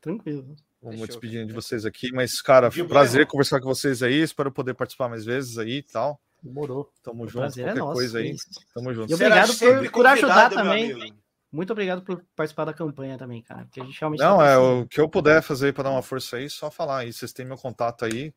Tranquilo. 0.00 0.54
Vamos 0.80 1.00
Fechou, 1.00 1.06
despedindo 1.06 1.46
de 1.48 1.52
vocês 1.52 1.84
aqui, 1.84 2.12
mas, 2.12 2.40
cara, 2.40 2.70
foi 2.70 2.82
um 2.82 2.88
prazer 2.88 3.26
conversar 3.26 3.58
com 3.60 3.66
vocês 3.66 4.00
aí. 4.02 4.20
Espero 4.20 4.52
poder 4.52 4.74
participar 4.74 5.08
mais 5.08 5.24
vezes 5.24 5.58
aí 5.58 5.78
e 5.78 5.82
tal. 5.82 6.20
Demorou. 6.42 6.92
Tamo 7.02 7.24
O 7.24 7.26
junto, 7.26 7.38
prazer 7.40 7.64
é 7.64 7.66
qualquer 7.68 7.80
nosso. 7.80 7.92
coisa 7.94 8.18
aí. 8.18 8.36
Tamo 8.74 8.94
junto. 8.94 9.10
E 9.10 9.14
obrigado 9.14 9.58
por- 9.58 9.90
por 9.90 10.06
ajudar 10.06 10.50
também. 10.50 11.14
Muito 11.50 11.72
obrigado 11.72 12.02
por 12.02 12.22
participar 12.36 12.66
da 12.66 12.74
campanha 12.74 13.16
também, 13.16 13.42
cara. 13.42 13.64
Porque 13.64 13.80
a 13.80 13.84
gente 13.84 13.98
realmente 13.98 14.20
Não, 14.20 14.36
tá 14.38 14.46
é 14.46 14.56
o 14.58 14.86
que 14.86 15.00
eu 15.00 15.08
puder 15.08 15.42
fazer 15.42 15.72
para 15.72 15.84
dar 15.84 15.90
uma 15.90 16.02
força 16.02 16.36
aí, 16.36 16.50
só 16.50 16.70
falar 16.70 16.98
aí. 16.98 17.12
Vocês 17.12 17.32
têm 17.32 17.46
meu 17.46 17.56
contato 17.56 18.04
aí. 18.04 18.32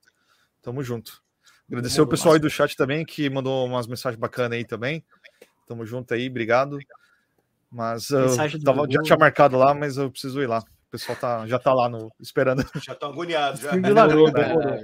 Tamo 0.61 0.81
junto. 0.81 1.21
Agradecer 1.67 1.95
o 1.95 2.05
Demorou. 2.05 2.09
pessoal 2.11 2.33
aí 2.35 2.39
do 2.39 2.49
chat 2.49 2.75
também, 2.75 3.05
que 3.05 3.29
mandou 3.29 3.65
umas 3.65 3.87
mensagens 3.87 4.19
bacanas 4.19 4.57
aí 4.57 4.65
também. 4.65 5.03
Tamo 5.65 5.85
junto 5.85 6.13
aí, 6.13 6.29
obrigado. 6.29 6.77
Mas 7.69 8.09
eu 8.09 8.21
Mensagem 8.21 8.59
do 8.59 8.63
tava, 8.63 8.87
já 8.89 9.01
tinha 9.01 9.17
marcado 9.17 9.57
lá, 9.57 9.73
mas 9.73 9.97
eu 9.97 10.09
preciso 10.09 10.41
ir 10.41 10.47
lá. 10.47 10.59
O 10.59 10.89
pessoal 10.89 11.17
tá, 11.17 11.45
já 11.45 11.59
tá 11.59 11.73
lá 11.73 11.89
no, 11.89 12.09
esperando. 12.21 12.63
Já 12.89 12.95
tô 12.95 13.07
agoniado 13.07 13.59
já. 13.59 13.71
Demorou, 13.71 14.31
demorou. 14.31 14.79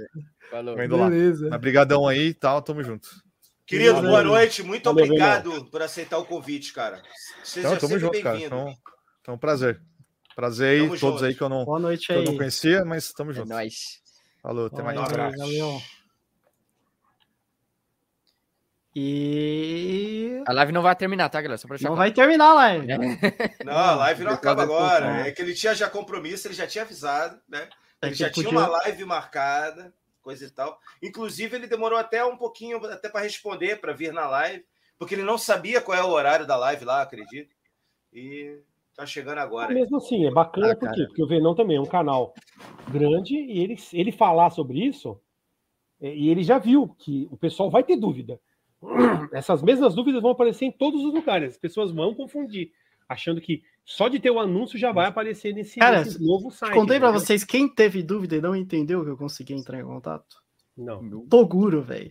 Falou. 0.50 0.78
Eu 0.78 0.84
indo 0.84 0.96
lá. 0.98 1.08
Beleza. 1.08 1.48
Mas 1.48 1.60
brigadão 1.60 2.06
aí 2.06 2.26
e 2.28 2.34
tal, 2.34 2.60
tamo 2.60 2.84
junto. 2.84 3.08
Querido, 3.64 4.02
boa 4.02 4.22
noite. 4.22 4.62
Muito 4.62 4.84
Valeu, 4.84 5.04
obrigado 5.06 5.64
por 5.70 5.80
aceitar 5.80 6.18
o 6.18 6.26
convite, 6.26 6.74
cara. 6.74 7.02
Seja 7.42 7.68
Então, 7.68 7.78
tamo 7.88 7.98
junto, 7.98 8.20
cara. 8.20 8.38
Então, 8.38 8.76
então, 9.22 9.38
prazer. 9.38 9.80
Prazer 10.36 10.82
aí, 10.82 10.86
todos 10.88 11.00
junto. 11.00 11.24
aí 11.24 11.34
que 11.34 11.40
eu 11.40 11.48
não, 11.48 11.64
Boa 11.64 11.78
noite 11.78 12.08
que 12.08 12.12
eu 12.12 12.18
aí. 12.18 12.24
não 12.26 12.36
conhecia, 12.36 12.84
mas 12.84 13.10
tamo 13.14 13.30
É 13.30 13.34
junto. 13.34 13.48
nóis. 13.48 14.02
Falou, 14.42 14.66
até 14.66 14.82
mais. 14.82 14.98
Um 14.98 15.02
abraço. 15.04 15.38
Valeu. 15.38 15.80
E 18.96 20.40
A 20.46 20.52
live 20.52 20.72
não 20.72 20.82
vai 20.82 20.94
terminar, 20.94 21.28
tá, 21.28 21.40
galera? 21.40 21.58
Só 21.58 21.66
pra 21.66 21.76
deixar 21.76 21.88
não 21.88 21.96
claro. 21.96 22.08
vai 22.10 22.14
terminar 22.14 22.50
a 22.50 22.54
live. 22.54 22.86
Não, 23.64 23.72
a 23.76 23.94
live 23.96 24.24
não 24.24 24.32
acaba 24.32 24.62
agora. 24.62 25.26
É 25.26 25.32
que 25.32 25.42
ele 25.42 25.52
tinha 25.54 25.74
já 25.74 25.90
compromisso, 25.90 26.46
ele 26.46 26.54
já 26.54 26.66
tinha 26.66 26.84
avisado, 26.84 27.40
né? 27.48 27.68
É 28.00 28.06
Ele 28.06 28.14
já 28.14 28.30
tinha 28.30 28.48
uma 28.48 28.66
live 28.68 29.04
marcada, 29.04 29.92
coisa 30.22 30.44
e 30.44 30.50
tal. 30.50 30.78
Inclusive, 31.02 31.56
ele 31.56 31.66
demorou 31.66 31.98
até 31.98 32.24
um 32.24 32.36
pouquinho 32.36 32.76
até 32.86 33.08
para 33.08 33.22
responder, 33.22 33.80
para 33.80 33.92
vir 33.92 34.12
na 34.12 34.28
live, 34.28 34.64
porque 34.98 35.14
ele 35.14 35.22
não 35.24 35.38
sabia 35.38 35.80
qual 35.80 35.98
é 35.98 36.02
o 36.02 36.10
horário 36.10 36.46
da 36.46 36.56
live 36.56 36.84
lá, 36.84 37.02
acredito. 37.02 37.52
E 38.12 38.60
tá 38.94 39.04
chegando 39.04 39.38
agora. 39.38 39.74
Mesmo 39.74 39.96
assim, 39.96 40.24
é 40.24 40.30
bacana 40.30 40.72
Ah, 40.72 40.76
por 40.76 40.84
cara. 40.84 40.94
quê? 40.94 41.04
Porque 41.08 41.22
o 41.22 41.26
Venão 41.26 41.54
também 41.54 41.78
é 41.78 41.80
um 41.80 41.86
canal 41.86 42.32
grande 42.88 43.34
e 43.34 43.58
ele, 43.58 43.76
ele 43.92 44.12
falar 44.12 44.50
sobre 44.50 44.78
isso, 44.86 45.20
é, 46.00 46.14
e 46.14 46.28
ele 46.28 46.44
já 46.44 46.58
viu 46.58 46.94
que 46.98 47.26
o 47.30 47.36
pessoal 47.36 47.70
vai 47.70 47.82
ter 47.82 47.96
dúvida. 47.96 48.38
Essas 49.32 49.62
mesmas 49.62 49.94
dúvidas 49.94 50.22
vão 50.22 50.30
aparecer 50.30 50.66
em 50.66 50.72
todos 50.72 51.04
os 51.04 51.14
lugares. 51.14 51.52
As 51.52 51.58
pessoas 51.58 51.90
vão 51.90 52.14
confundir, 52.14 52.72
achando 53.08 53.40
que 53.40 53.62
só 53.84 54.08
de 54.08 54.18
ter 54.18 54.30
o 54.30 54.40
anúncio 54.40 54.78
já 54.78 54.92
vai 54.92 55.06
aparecer 55.06 55.52
nesse, 55.54 55.78
Cara, 55.78 56.00
nesse 56.00 56.22
novo 56.22 56.50
site. 56.50 56.72
Contei 56.72 56.98
pra 56.98 57.08
entendeu? 57.08 57.20
vocês 57.20 57.44
quem 57.44 57.68
teve 57.68 58.02
dúvida 58.02 58.36
e 58.36 58.40
não 58.40 58.56
entendeu 58.56 59.04
que 59.04 59.10
eu 59.10 59.16
consegui 59.16 59.54
entrar 59.54 59.80
em 59.80 59.84
contato. 59.84 60.42
Não. 60.76 61.26
Toguro, 61.26 61.82
velho. 61.82 62.10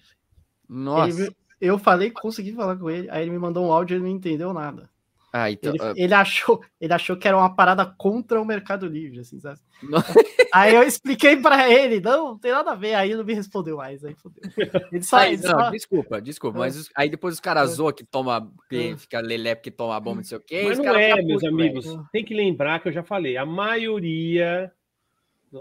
Nossa. 0.70 1.24
Ele 1.24 1.36
Eu 1.60 1.80
falei, 1.80 2.12
consegui 2.12 2.54
falar 2.54 2.78
com 2.78 2.90
ele, 2.90 3.10
aí 3.10 3.24
ele 3.24 3.32
me 3.32 3.40
mandou 3.40 3.66
um 3.66 3.72
áudio 3.72 3.96
e 3.96 3.98
ele 3.98 4.04
não 4.04 4.12
entendeu 4.12 4.54
nada. 4.54 4.90
Ah, 5.36 5.50
então. 5.50 5.74
Ele, 5.74 5.84
ah, 5.84 5.94
ele 5.98 6.14
achou, 6.14 6.64
ele 6.80 6.94
achou 6.94 7.18
que 7.18 7.28
era 7.28 7.36
uma 7.36 7.56
parada 7.56 7.84
contra 7.98 8.40
o 8.40 8.46
Mercado 8.46 8.86
Livre, 8.86 9.20
assim, 9.22 9.40
sabe? 9.40 9.60
Aí 10.54 10.76
eu 10.76 10.84
expliquei 10.84 11.36
pra 11.36 11.68
ele, 11.68 12.00
não, 12.00 12.28
não 12.30 12.38
tem 12.38 12.52
nada 12.52 12.72
a 12.72 12.76
ver. 12.76 12.94
Aí 12.94 13.10
ele 13.10 13.18
não 13.18 13.26
me 13.26 13.34
respondeu 13.34 13.78
mais, 13.78 14.06
aí 14.06 14.14
fodeu. 14.14 14.44
Ele 14.92 15.02
só, 15.02 15.18
Aí, 15.18 15.34
ele 15.34 15.42
não, 15.42 15.50
só- 15.50 15.70
desculpa, 15.72 16.22
desculpa. 16.22 16.58
É. 16.58 16.60
Mas 16.60 16.78
os- 16.78 16.92
aí 16.96 17.10
depois 17.10 17.34
os 17.34 17.40
caras 17.40 17.72
É. 17.72 17.74
zoam 17.74 17.92
que 17.92 18.04
toma, 18.06 18.52
que 18.70 18.92
É. 18.92 18.98
fica 18.98 19.20
lelepe 19.20 19.64
que 19.64 19.72
toma 19.72 20.00
bomba, 20.00 20.18
não 20.18 20.24
sei 20.24 20.38
o 20.38 20.42
quê. 20.42 20.62
Mas 20.68 20.78
não 20.78 20.86
é, 20.96 21.16
meus 21.16 21.42
putos, 21.42 21.44
amigos. 21.46 21.86
velho. 21.88 22.08
Tem 22.12 22.24
que 22.24 22.36
lembrar 22.36 22.80
que 22.80 22.90
eu 22.90 22.94
já 22.94 23.02
falei, 23.02 23.36
a 23.36 23.46
maioria, 23.48 24.72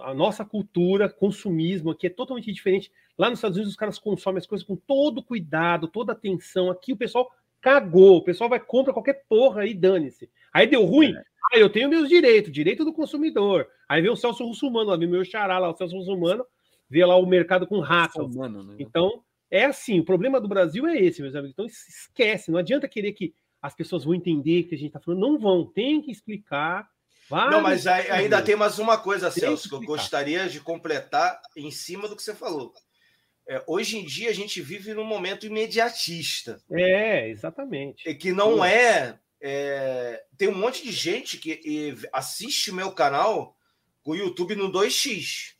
a 0.02 0.12
nossa 0.12 0.44
cultura, 0.44 1.08
consumismo 1.08 1.90
aqui 1.90 2.06
é 2.08 2.10
totalmente 2.10 2.52
diferente. 2.52 2.92
Lá 3.16 3.30
nos 3.30 3.38
Estados 3.38 3.56
Unidos 3.56 3.72
os 3.72 3.78
caras 3.78 3.98
consomem 3.98 4.36
as 4.38 4.46
coisas 4.46 4.66
com 4.66 4.76
todo 4.76 5.22
cuidado, 5.22 5.88
toda 5.88 6.12
atenção. 6.12 6.70
Aqui 6.70 6.92
o 6.92 6.96
pessoal 6.98 7.30
cagou, 7.62 8.16
o 8.18 8.24
pessoal 8.24 8.50
vai 8.50 8.60
compra 8.60 8.92
qualquer 8.92 9.22
porra 9.28 9.64
e 9.64 9.72
dane-se. 9.72 10.28
Aí 10.52 10.66
deu 10.66 10.84
ruim, 10.84 11.14
ah, 11.50 11.56
eu 11.56 11.70
tenho 11.70 11.88
meus 11.88 12.08
direitos, 12.08 12.52
direito 12.52 12.84
do 12.84 12.92
consumidor. 12.92 13.68
Aí 13.88 14.02
vem 14.02 14.10
o 14.10 14.16
Celso 14.16 14.44
Russumano, 14.44 14.90
lá 14.90 14.96
vem 14.96 15.06
o 15.06 15.10
meu 15.10 15.24
xará 15.24 15.58
lá, 15.58 15.70
o 15.70 15.76
Celso 15.76 15.96
Russumano, 15.96 16.44
vê 16.90 17.04
lá 17.06 17.16
o 17.16 17.24
mercado 17.24 17.66
com 17.66 17.78
rato. 17.78 18.28
Mano, 18.28 18.64
né? 18.64 18.74
Então, 18.78 19.22
é 19.48 19.64
assim, 19.64 20.00
o 20.00 20.04
problema 20.04 20.40
do 20.40 20.48
Brasil 20.48 20.86
é 20.86 20.96
esse, 20.98 21.22
meus 21.22 21.34
amigos. 21.34 21.52
Então, 21.52 21.64
esquece, 21.66 22.50
não 22.50 22.58
adianta 22.58 22.88
querer 22.88 23.12
que 23.12 23.32
as 23.62 23.74
pessoas 23.74 24.04
vão 24.04 24.14
entender 24.14 24.62
o 24.62 24.68
que 24.68 24.74
a 24.74 24.78
gente 24.78 24.88
está 24.88 24.98
falando. 24.98 25.20
Não 25.20 25.38
vão, 25.38 25.64
tem 25.64 26.02
que 26.02 26.10
explicar. 26.10 26.88
Não, 27.30 27.62
mas 27.62 27.86
aí- 27.86 28.10
ainda 28.10 28.42
tem 28.42 28.56
mais 28.56 28.78
uma 28.78 28.98
coisa, 28.98 29.30
Tem 29.30 29.40
Celso, 29.40 29.62
que 29.62 29.68
que 29.68 29.74
eu 29.76 29.86
gostaria 29.86 30.48
de 30.48 30.60
completar 30.60 31.40
em 31.56 31.70
cima 31.70 32.08
do 32.08 32.16
que 32.16 32.22
você 32.22 32.34
falou. 32.34 32.72
É, 33.46 33.62
hoje 33.66 33.98
em 33.98 34.04
dia 34.04 34.30
a 34.30 34.34
gente 34.34 34.60
vive 34.60 34.94
num 34.94 35.04
momento 35.04 35.46
imediatista. 35.46 36.62
É, 36.70 37.28
exatamente. 37.28 38.08
É 38.08 38.14
que 38.14 38.32
não 38.32 38.64
é, 38.64 39.18
é, 39.40 40.24
Tem 40.38 40.48
um 40.48 40.54
monte 40.54 40.82
de 40.84 40.92
gente 40.92 41.38
que 41.38 41.60
e, 41.64 41.96
assiste 42.12 42.70
o 42.70 42.74
meu 42.74 42.92
canal 42.92 43.56
com 44.02 44.12
o 44.12 44.16
YouTube 44.16 44.54
no 44.54 44.70
2x. 44.70 45.54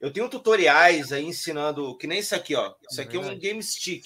Eu 0.00 0.12
tenho 0.12 0.28
tutoriais 0.28 1.12
aí 1.12 1.24
ensinando, 1.24 1.96
que 1.96 2.06
nem 2.06 2.20
isso 2.20 2.34
aqui, 2.34 2.54
ó. 2.54 2.74
Isso 2.88 3.00
aqui 3.00 3.16
é 3.16 3.20
um 3.20 3.36
game 3.36 3.62
stick. 3.62 4.04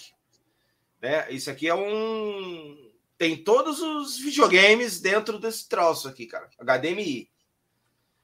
Né? 1.00 1.30
Isso 1.30 1.50
aqui 1.50 1.68
é 1.68 1.74
um. 1.74 2.90
Tem 3.18 3.36
todos 3.36 3.80
os 3.80 4.18
videogames 4.18 5.00
dentro 5.00 5.38
desse 5.38 5.68
troço 5.68 6.08
aqui, 6.08 6.26
cara. 6.26 6.48
HDMI. 6.58 7.28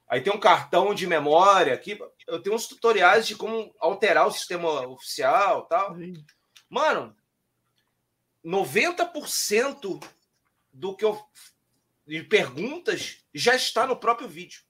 Aí 0.09 0.21
tem 0.21 0.33
um 0.33 0.39
cartão 0.39 0.93
de 0.93 1.05
memória 1.05 1.73
aqui. 1.73 1.97
Eu 2.27 2.41
tenho 2.41 2.55
uns 2.55 2.67
tutoriais 2.67 3.27
de 3.27 3.35
como 3.35 3.71
alterar 3.79 4.25
o 4.27 4.31
sistema 4.31 4.87
oficial 4.87 5.67
tal. 5.67 5.95
Mano, 6.67 7.15
90% 8.43 10.03
do 10.73 10.95
que 10.95 11.05
eu 11.05 11.19
de 12.07 12.23
perguntas 12.23 13.23
já 13.33 13.53
está 13.55 13.85
no 13.85 13.95
próprio 13.95 14.27
vídeo. 14.27 14.61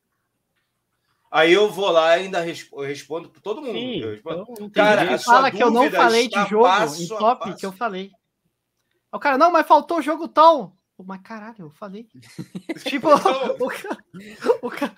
Aí 1.31 1.53
eu 1.53 1.69
vou 1.69 1.89
lá 1.89 2.17
e 2.17 2.23
ainda 2.23 2.41
respo- 2.41 2.83
eu 2.83 2.87
respondo 2.87 3.29
para 3.29 3.39
todo 3.41 3.61
mundo. 3.61 3.73
Sim, 3.77 3.99
Eu 4.01 4.11
respondo. 4.11 4.45
então, 4.51 4.69
Cara, 4.71 5.01
jeito. 5.01 5.13
a 5.13 5.17
sua 5.19 5.33
fala 5.35 5.51
que 5.51 5.63
eu 5.63 5.71
não 5.71 5.89
falei 5.91 6.27
de 6.27 6.35
jogo 6.49 6.67
em 6.97 7.07
top 7.07 7.55
que 7.55 7.65
eu 7.65 7.71
falei. 7.71 8.11
O 9.11 9.19
cara, 9.19 9.37
não, 9.37 9.51
mas 9.51 9.67
faltou 9.67 9.99
o 9.99 10.01
jogo 10.01 10.27
tal. 10.27 10.75
Pô, 10.99 11.05
Mas 11.07 11.21
caralho, 11.21 11.55
eu 11.59 11.69
falei. 11.69 12.05
tipo, 12.85 13.07
o 13.07 13.69
cara, 13.69 13.97
o 14.61 14.69
cara, 14.69 14.93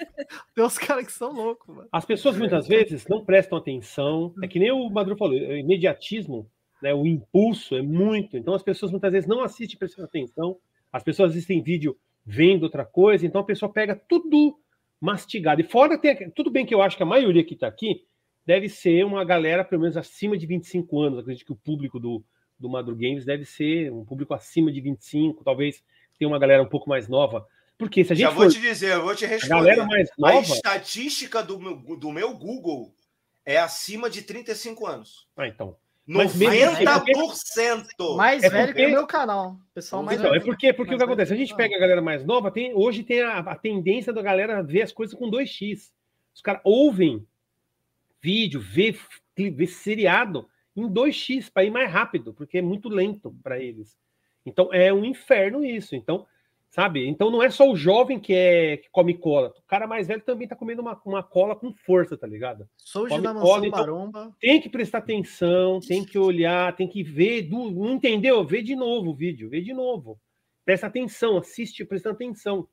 tem 0.56 0.64
uns 0.64 0.76
caras 0.80 1.06
que 1.06 1.12
são 1.12 1.32
loucos, 1.32 1.76
mano. 1.76 1.88
As 1.92 2.04
pessoas 2.04 2.36
muitas 2.36 2.68
vezes 2.68 3.06
não 3.08 3.24
prestam 3.24 3.60
atenção. 3.60 4.34
É 4.42 4.48
que 4.48 4.58
nem 4.58 4.72
o 4.72 4.90
Maduro 4.90 5.16
falou, 5.16 5.36
o 5.36 5.56
imediatismo, 5.56 6.50
né, 6.82 6.92
o 6.92 7.06
impulso 7.06 7.76
é 7.76 7.84
muito. 7.84 8.36
Então 8.36 8.56
as 8.56 8.64
pessoas 8.64 8.90
muitas 8.90 9.12
vezes 9.12 9.30
não 9.30 9.44
assistem 9.44 9.78
prestando 9.78 10.08
atenção. 10.08 10.58
As 10.92 11.04
pessoas 11.04 11.34
assistem 11.34 11.62
vídeo 11.62 11.96
vendo 12.26 12.64
outra 12.64 12.84
coisa, 12.84 13.24
então 13.24 13.42
a 13.42 13.46
pessoa 13.46 13.72
pega 13.72 13.96
tudo 13.96 14.58
mastigado. 15.00 15.62
E 15.62 15.64
fora 15.64 16.00
tem 16.00 16.32
tudo 16.32 16.50
bem 16.50 16.66
que 16.66 16.74
eu 16.74 16.82
acho 16.82 16.98
que 16.98 17.04
a 17.04 17.06
maioria 17.06 17.44
que 17.44 17.54
está 17.54 17.68
aqui 17.68 18.08
deve 18.44 18.68
ser 18.70 19.06
uma 19.06 19.24
galera 19.24 19.64
pelo 19.64 19.82
menos 19.82 19.96
acima 19.96 20.36
de 20.36 20.48
25 20.48 21.00
anos. 21.00 21.20
Acredito 21.20 21.46
que 21.46 21.54
o 21.54 21.62
público 21.64 22.00
do 22.00 22.26
do 22.62 22.70
Madru 22.70 22.96
Games 22.96 23.26
deve 23.26 23.44
ser 23.46 23.92
um 23.92 24.06
público 24.06 24.34
acima 24.34 24.72
de 24.72 24.80
25, 24.80 25.44
talvez 25.44 25.84
tenha 26.18 26.30
uma 26.30 26.40
galera 26.40 26.62
um 26.64 26.68
pouco 26.70 26.88
mais 26.88 27.08
nova. 27.08 27.48
Porque 27.78 28.04
se 28.06 28.14
a 28.14 28.16
gente 28.16 28.24
Já 28.26 28.30
vou 28.30 28.44
for 28.44 28.52
te 28.54 28.62
dizer, 28.62 28.94
eu 28.94 29.02
vou 29.04 29.16
te 29.16 29.26
a 29.26 29.28
responder. 29.28 29.56
galera 29.56 29.86
mais 29.86 30.10
A 30.12 30.14
nova, 30.18 30.42
estatística 30.54 31.42
do 31.42 31.60
meu, 31.60 31.76
do 31.98 32.12
meu 32.12 32.34
Google 32.38 32.94
é 33.44 33.58
acima 33.58 34.08
de 34.10 34.22
35 34.22 34.86
anos. 34.86 35.28
ah, 35.36 35.48
então. 35.48 35.76
Mas 36.06 36.36
mesmo 36.36 36.72
assim, 36.72 36.84
90%! 36.84 38.18
Mais 38.18 38.44
É 38.44 38.50
velho 38.50 38.68
porque- 38.68 38.82
que 38.82 38.88
o 38.88 38.92
meu 38.92 39.08
canal. 39.08 39.58
Pessoal 39.74 40.04
mais 40.04 40.20
Então, 40.20 40.30
é 40.32 40.34
velho. 40.34 40.46
porque, 40.46 40.74
porque 40.74 40.94
o 40.94 40.98
que 40.98 41.04
acontece? 41.04 41.30
Se 41.30 41.34
a 41.34 41.38
gente 41.38 41.56
pega 41.56 41.76
a 41.76 41.80
galera 41.80 42.02
mais 42.02 42.26
nova, 42.26 42.52
tem, 42.52 42.74
hoje 42.76 43.04
tem 43.04 43.22
a, 43.22 43.40
a 43.40 43.56
tendência 43.56 44.12
da 44.12 44.22
galera 44.22 44.62
ver 44.62 44.82
as 44.82 44.92
coisas 44.92 45.16
com 45.18 45.30
2x. 45.30 45.92
Os 46.36 46.42
caras 46.42 46.62
ouvem 46.66 47.26
vídeo, 48.22 48.60
vê, 48.60 48.96
vê 49.38 49.68
seriado 49.68 50.48
em 50.76 50.88
2x 50.88 51.50
para 51.52 51.64
ir 51.64 51.70
mais 51.72 51.92
rápido, 51.92 52.34
porque 52.34 52.58
é 52.60 52.62
muito 52.62 52.90
lento 52.90 53.36
para 53.44 53.60
eles. 53.60 53.98
Então 54.46 54.74
é 54.74 54.92
um 54.94 55.04
inferno 55.06 55.64
isso. 55.64 55.96
Então, 55.96 56.26
sabe? 56.70 57.06
Então 57.08 57.30
não 57.30 57.44
é 57.44 57.50
só 57.50 57.70
o 57.70 57.76
jovem 57.76 58.20
que 58.20 58.34
é 58.34 58.78
que 58.78 58.90
come 58.90 59.14
cola. 59.14 59.50
O 59.58 59.68
cara 59.68 59.86
mais 59.86 60.08
velho 60.08 60.22
também 60.22 60.48
tá 60.48 60.56
comendo 60.56 60.82
uma, 60.82 61.00
uma 61.06 61.22
cola 61.22 61.56
com 61.56 61.74
força, 61.74 62.18
tá 62.18 62.26
ligado? 62.26 62.68
Sou 62.78 63.08
Come 63.08 63.22
da 63.24 63.34
cola, 63.34 63.68
então- 63.68 63.80
maromba. 63.80 64.36
Tem 64.40 64.62
que 64.62 64.70
prestar 64.70 65.00
atenção, 65.00 65.80
tem 65.80 66.04
que 66.06 66.18
olhar, 66.18 66.76
tem 66.76 66.88
que 66.88 67.04
ver. 67.04 67.44
do- 67.44 67.72
não 67.72 67.94
entendeu? 67.94 68.44
Vê 68.46 68.62
de 68.62 68.76
novo 68.76 69.12
o 69.12 69.16
vídeo, 69.16 69.50
vê 69.50 69.62
de 69.62 69.74
novo. 69.74 70.18
Presta 70.64 70.88
atenção, 70.88 71.38
assiste 71.38 71.84
prestando 71.84 72.16
atenção. 72.16 72.68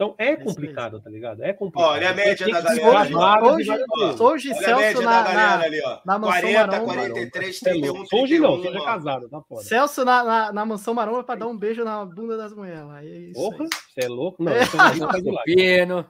Então 0.00 0.14
é 0.16 0.34
complicado, 0.34 0.98
tá 0.98 1.10
ligado? 1.10 1.42
É 1.44 1.52
complicado. 1.52 1.90
Olha 1.90 2.08
a 2.10 2.14
média 2.14 2.46
da 2.62 2.74
e 2.74 2.80
Hoje, 2.80 3.70
hoje 4.18 4.50
a 4.52 4.54
Celso 4.54 5.02
na, 5.02 5.22
na- 5.34 5.60
ali, 5.60 5.78
ó. 5.84 6.00
na 6.06 6.18
mansão 6.18 6.40
40, 6.40 6.66
maromba. 6.70 6.94
43, 6.94 7.58
Você 7.58 7.68
é 7.68 7.72
31, 7.72 7.92
louco. 7.92 8.16
Hoje 8.16 8.38
não, 8.38 8.52
31, 8.62 8.62
você 8.62 8.72
já 8.72 8.80
é 8.80 8.84
casado, 8.86 9.28
tá 9.28 9.42
fora. 9.42 9.62
Celso 9.62 10.04
na, 10.06 10.24
na, 10.24 10.52
na 10.54 10.64
mansão 10.64 10.94
maromba 10.94 11.22
pra 11.22 11.34
dar 11.34 11.48
um 11.48 11.58
beijo 11.58 11.84
na 11.84 12.02
bunda 12.06 12.34
das 12.38 12.54
mulheres 12.54 12.82
lá. 12.86 13.04
É 13.04 13.30
Porra, 13.34 13.56
aí. 13.64 13.68
você 13.92 14.06
é 14.06 14.08
louco? 14.08 14.42
Não, 14.42 14.52
É. 14.52 14.64
você 14.64 15.30
lá. 15.30 15.42
Pino. 15.44 16.08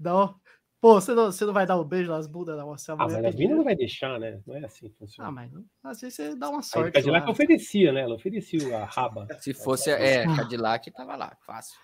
Dá 0.00 0.32
Pô, 0.80 0.94
você 1.00 1.14
não, 1.14 1.26
você 1.32 1.44
não 1.44 1.52
vai 1.52 1.66
dar 1.66 1.78
um 1.80 1.84
beijo 1.84 2.10
nas 2.10 2.26
bundas 2.26 2.56
da 2.56 2.64
nossa 2.64 2.92
Ah, 2.92 2.96
mas 2.96 3.14
a 3.16 3.30
mina 3.32 3.54
não 3.56 3.64
vai 3.64 3.74
deixar, 3.74 4.18
né? 4.20 4.40
Não 4.46 4.56
é 4.56 4.64
assim 4.64 4.88
que 4.88 4.94
Ah, 4.94 4.98
funciona. 5.00 5.30
mas 5.30 5.52
não- 5.52 5.64
às 5.84 6.00
vezes 6.00 6.16
você 6.16 6.36
dá 6.36 6.48
uma 6.48 6.62
sorte. 6.62 6.90
o 6.90 6.92
Cadillac 6.92 7.26
lá. 7.26 7.32
oferecia, 7.32 7.92
né? 7.92 8.02
Ela 8.02 8.14
oferecia 8.14 8.78
a 8.78 8.84
raba. 8.84 9.26
Se 9.40 9.52
fosse, 9.52 9.90
é, 9.90 10.24
Cadillac 10.36 10.90
tava 10.92 11.16
lá, 11.16 11.36
fácil. 11.46 11.76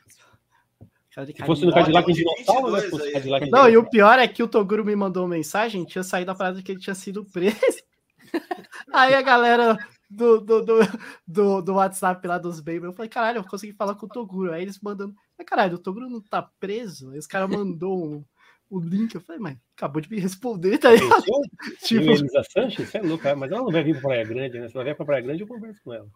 Se 1.13 1.45
fosse 1.45 1.67
no 1.67 1.73
Cadillac 1.73 2.11
em 2.11 2.15
dinossauro, 2.15 2.71
né? 2.73 2.81
22 2.81 2.85
Se 2.85 2.91
fosse 2.91 3.07
aí. 3.07 3.13
Cadillac 3.13 3.47
em 3.47 3.51
Não, 3.51 3.69
e 3.69 3.77
o 3.77 3.89
pior 3.89 4.19
é 4.19 4.27
que 4.27 4.43
o 4.43 4.49
Toguro 4.49 4.85
me 4.85 4.97
mandou 4.97 5.25
uma 5.25 5.37
mensagem, 5.37 5.85
tinha 5.85 6.03
saído 6.03 6.31
a 6.31 6.35
parada 6.35 6.63
que 6.63 6.73
ele 6.73 6.81
tinha 6.81 6.95
sido 6.95 7.25
preso. 7.25 7.83
Aí 8.93 9.15
a 9.15 9.21
galera 9.21 9.77
do, 10.09 10.41
do, 10.41 10.63
do, 10.63 10.79
do, 11.27 11.63
do 11.63 11.75
WhatsApp 11.75 12.27
lá 12.27 12.39
dos 12.39 12.61
Baby. 12.61 12.85
Eu 12.85 12.93
falei, 12.93 13.09
caralho, 13.09 13.39
eu 13.39 13.45
consegui 13.45 13.73
falar 13.73 13.95
com 13.95 14.07
o 14.07 14.09
Toguro. 14.09 14.53
Aí 14.53 14.63
eles 14.63 14.81
mandando, 14.81 15.15
mas 15.37 15.47
caralho, 15.47 15.75
o 15.75 15.79
Toguro 15.79 16.09
não 16.09 16.21
tá 16.21 16.43
preso? 16.61 17.11
Aí 17.11 17.19
os 17.19 17.27
caras 17.27 17.51
mandou 17.51 18.05
um, 18.05 18.25
o 18.71 18.81
link. 18.81 19.15
Eu 19.15 19.21
falei, 19.21 19.41
mas 19.41 19.59
acabou 19.77 20.01
de 20.01 20.11
me 20.11 20.19
responder, 20.19 20.79
tá 20.79 20.91
ligado? 20.91 21.23
tipo, 21.85 22.11
Elisa 22.11 22.43
Sanches, 22.51 22.89
você 22.89 22.99
é 22.99 23.03
louco, 23.03 23.25
mas 23.37 23.51
ela 23.51 23.63
não 23.63 23.71
vai 23.71 23.83
vir 23.83 23.95
pra 23.95 24.09
Praia 24.09 24.25
Grande, 24.25 24.59
né? 24.59 24.69
Se 24.69 24.77
ela 24.77 24.85
vier 24.85 24.97
pra 24.97 25.07
Praia 25.07 25.23
Grande, 25.23 25.43
eu 25.43 25.47
converso 25.47 25.81
com 25.83 25.93
ela. 25.93 26.09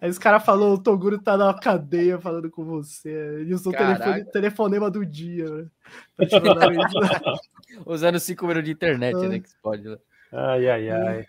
Aí 0.00 0.08
os 0.08 0.18
caras 0.18 0.44
falaram, 0.44 0.74
o 0.74 0.78
Toguro 0.78 1.18
tá 1.18 1.36
na 1.36 1.52
cadeia 1.54 2.20
falando 2.20 2.50
com 2.50 2.64
você. 2.64 3.44
E 3.46 3.52
usou 3.52 3.72
o 3.72 3.76
telefone, 3.76 4.24
telefonema 4.26 4.90
do 4.90 5.04
dia, 5.04 5.48
né? 5.48 5.66
Usando 7.84 8.20
cinco 8.20 8.46
minutos 8.46 8.66
de 8.66 8.72
internet, 8.72 9.16
né? 9.16 9.40
Que 9.40 9.48
pode. 9.62 9.82
Né? 9.82 9.98
Ai, 10.32 10.68
ai, 10.68 10.90
ai. 10.90 11.26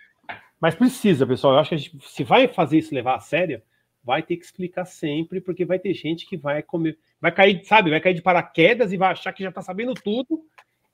Mas 0.60 0.76
precisa, 0.76 1.26
pessoal. 1.26 1.54
Eu 1.54 1.60
acho 1.60 1.70
que 1.70 1.76
a 1.76 1.78
gente, 1.78 1.98
se 2.08 2.24
vai 2.24 2.48
fazer 2.48 2.78
isso 2.78 2.94
levar 2.94 3.16
a 3.16 3.20
sério, 3.20 3.62
vai 4.04 4.22
ter 4.22 4.38
que 4.38 4.46
explicar 4.46 4.86
sempre, 4.86 5.42
porque 5.42 5.66
vai 5.66 5.80
ter 5.80 5.94
gente 5.94 6.26
que 6.28 6.38
vai 6.38 6.62
comer, 6.62 6.98
vai 7.20 7.32
cair, 7.32 7.64
sabe, 7.66 7.90
vai 7.90 8.02
cair 8.02 8.14
de 8.14 8.22
paraquedas 8.22 8.92
e 8.92 8.98
vai 8.98 9.12
achar 9.12 9.34
que 9.34 9.44
já 9.44 9.52
tá 9.52 9.62
sabendo 9.62 9.94
tudo. 9.94 10.44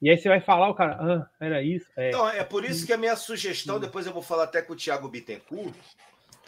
E 0.01 0.09
aí 0.09 0.17
você 0.17 0.29
vai 0.29 0.39
falar, 0.39 0.69
o 0.69 0.75
cara, 0.75 0.97
ah, 0.99 1.29
era 1.39 1.63
isso. 1.63 1.87
É. 1.95 2.09
Então, 2.09 2.29
é 2.29 2.43
por 2.43 2.63
isso 2.63 2.85
que 2.85 2.93
a 2.93 2.97
minha 2.97 3.15
sugestão, 3.15 3.79
depois 3.79 4.05
eu 4.05 4.13
vou 4.13 4.21
falar 4.21 4.43
até 4.43 4.61
com 4.61 4.73
o 4.73 4.75
Thiago 4.75 5.07
Bittencourt, 5.07 5.73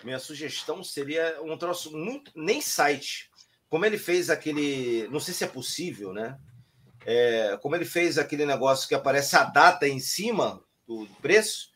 minha 0.03 0.19
sugestão 0.19 0.83
seria 0.83 1.39
um 1.41 1.57
troço 1.57 1.95
muito. 1.95 2.31
Nem 2.35 2.61
site. 2.61 3.29
Como 3.69 3.85
ele 3.85 3.97
fez 3.97 4.29
aquele. 4.29 5.07
Não 5.09 5.19
sei 5.19 5.33
se 5.33 5.43
é 5.43 5.47
possível, 5.47 6.13
né? 6.13 6.37
É, 7.05 7.57
como 7.61 7.75
ele 7.75 7.85
fez 7.85 8.17
aquele 8.17 8.45
negócio 8.45 8.87
que 8.87 8.95
aparece 8.95 9.35
a 9.35 9.43
data 9.43 9.87
em 9.87 9.99
cima 9.99 10.61
do 10.85 11.07
preço, 11.21 11.69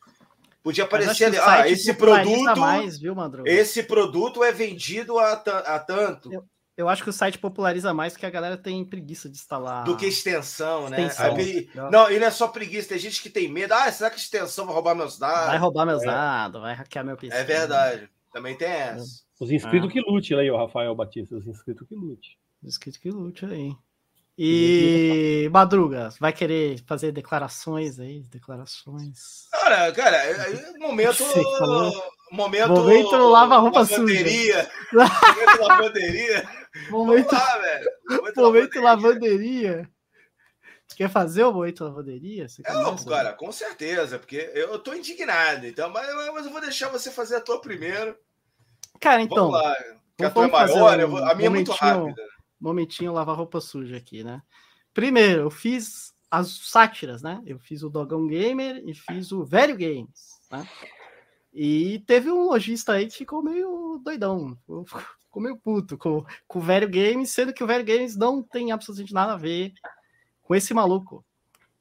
podia 0.64 0.84
aparecer 0.84 1.26
ali. 1.26 1.38
Ah, 1.38 1.68
esse 1.68 1.94
produto. 1.94 2.60
Mais, 2.60 3.00
viu, 3.00 3.16
esse 3.46 3.84
produto 3.84 4.44
é 4.44 4.52
vendido 4.52 5.20
a, 5.20 5.34
a 5.34 5.80
tanto. 5.80 6.32
Eu, 6.32 6.46
eu, 6.78 6.90
acho 6.90 7.04
que 7.04 7.10
o 7.10 7.14
site 7.14 7.38
populariza 7.38 7.94
mais 7.94 8.14
porque 8.14 8.26
a 8.26 8.30
galera 8.30 8.58
tem 8.58 8.84
preguiça 8.86 9.30
de 9.30 9.38
instalar. 9.38 9.84
Do 9.84 9.98
que 9.98 10.06
extensão, 10.06 10.90
né? 10.90 11.02
extensão. 11.02 11.36
Aí, 11.36 11.70
não, 11.74 12.12
e 12.12 12.20
não 12.20 12.28
é 12.28 12.32
só 12.32 12.48
preguiça, 12.48 12.90
tem 12.90 13.00
gente 13.00 13.22
que 13.22 13.30
tem 13.30 13.48
medo. 13.48 13.74
Ah, 13.74 13.92
será 13.92 14.10
que 14.10 14.20
extensão 14.20 14.66
vai 14.66 14.74
roubar 14.74 14.96
meus 14.96 15.18
dados? 15.18 15.48
Vai 15.48 15.58
roubar 15.58 15.86
meus 15.86 16.04
é. 16.04 16.06
dados, 16.06 16.62
vai 16.62 16.74
hackear 16.74 17.06
meu 17.06 17.18
PC. 17.18 17.36
É 17.36 17.44
verdade. 17.44 18.10
Também 18.32 18.58
tem 18.58 18.70
essa. 18.70 19.22
Os 19.40 19.52
inscritos 19.52 19.90
ah. 19.90 19.92
que 19.92 20.02
lute 20.02 20.36
aí, 20.36 20.50
o 20.50 20.58
Rafael 20.58 20.96
Batista. 20.96 21.36
Os 21.36 21.48
inscritos 21.48 21.88
que 21.88 21.96
lute. 21.96 22.38
Os 22.62 22.70
inscritos 22.70 23.00
que 23.00 23.10
lute 23.10 23.46
aí. 23.46 23.76
E 24.38 25.50
Madruga, 25.52 26.10
vai 26.20 26.32
querer 26.32 26.82
fazer 26.88 27.12
declarações 27.12 28.00
aí? 28.00 28.24
Declarações. 28.24 29.48
Cara, 29.52 29.92
cara, 29.92 30.18
momento. 30.80 31.24
Momento, 32.32 32.70
momento 32.70 33.18
lava 33.18 33.58
roupa 33.58 33.82
lavanderia. 33.82 34.64
suja. 34.64 34.72
Momento 34.92 35.62
lavanderia. 35.62 36.50
Momento, 36.90 37.34
lá, 37.34 37.58
velho. 37.58 37.90
momento, 38.10 38.42
momento 38.42 38.82
lavanderia. 38.82 39.90
Quer 40.96 41.10
fazer 41.10 41.44
o 41.44 41.54
momento 41.54 41.84
lavanderia? 41.84 42.48
Você 42.48 42.62
é, 42.66 42.74
não, 42.74 42.96
cara, 42.98 43.34
com 43.34 43.52
certeza, 43.52 44.18
porque 44.18 44.52
eu 44.54 44.80
tô 44.80 44.94
indignado, 44.94 45.66
então, 45.68 45.90
mas, 45.90 46.08
mas 46.34 46.46
eu 46.46 46.52
vou 46.52 46.62
deixar 46.62 46.90
você 46.90 47.12
fazer 47.12 47.36
a 47.36 47.42
tua 47.42 47.60
primeiro. 47.60 48.16
Cara, 49.00 49.22
então. 49.22 49.52
Vamos 49.52 49.62
lá. 49.62 49.76
Que 50.18 50.26
a 50.26 50.30
tua 50.30 50.46
é 50.46 50.52
maior, 50.52 51.00
um 51.00 51.18
a 51.18 51.36
minha 51.36 51.48
é 51.48 51.50
muito 51.50 51.72
rápida 51.72 52.22
momentinho 52.62 53.12
lavar 53.12 53.36
roupa 53.36 53.60
suja 53.60 53.98
aqui, 53.98 54.24
né? 54.24 54.42
Primeiro, 54.94 55.42
eu 55.42 55.50
fiz 55.50 56.14
as 56.30 56.50
sátiras, 56.70 57.22
né? 57.22 57.42
Eu 57.46 57.60
fiz 57.60 57.82
o 57.82 57.90
Dogão 57.90 58.28
Gamer 58.28 58.84
e 58.86 58.94
fiz 58.94 59.32
o 59.32 59.44
Velho 59.44 59.76
Games, 59.76 60.40
né? 60.52 60.70
E 61.54 62.00
teve 62.08 62.32
um 62.32 62.46
lojista 62.46 62.94
aí 62.94 63.08
que 63.08 63.18
ficou 63.18 63.44
meio 63.44 64.00
doidão, 64.04 64.58
ficou 65.20 65.42
meio 65.42 65.58
puto 65.58 65.98
com, 65.98 66.26
com 66.48 66.60
o 66.60 66.62
Velho 66.62 66.90
Games, 66.90 67.32
sendo 67.32 67.54
que 67.54 67.64
o 67.64 67.68
Velho 67.68 67.86
Games 67.86 68.16
não 68.16 68.42
tem 68.42 68.72
absolutamente 68.72 69.14
nada 69.14 69.34
a 69.34 69.38
ver 69.38 69.74
com 70.42 70.56
esse 70.56 70.74
maluco. 70.74 71.26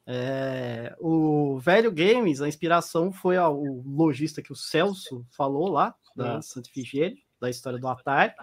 É, 0.07 0.95
o 0.99 1.59
Velho 1.61 1.93
Games, 1.93 2.41
a 2.41 2.49
inspiração 2.49 3.13
foi 3.13 3.39
o 3.39 3.83
lojista 3.87 4.43
que 4.43 4.53
o 4.53 4.57
Celso 4.57 5.25
falou 5.31 5.69
lá, 5.69 5.95
da. 6.17 6.43
Santa 6.43 6.69
Figueira, 6.71 7.15
da 7.41 7.49
história 7.49 7.79
do 7.79 7.87
Atari. 7.87 8.35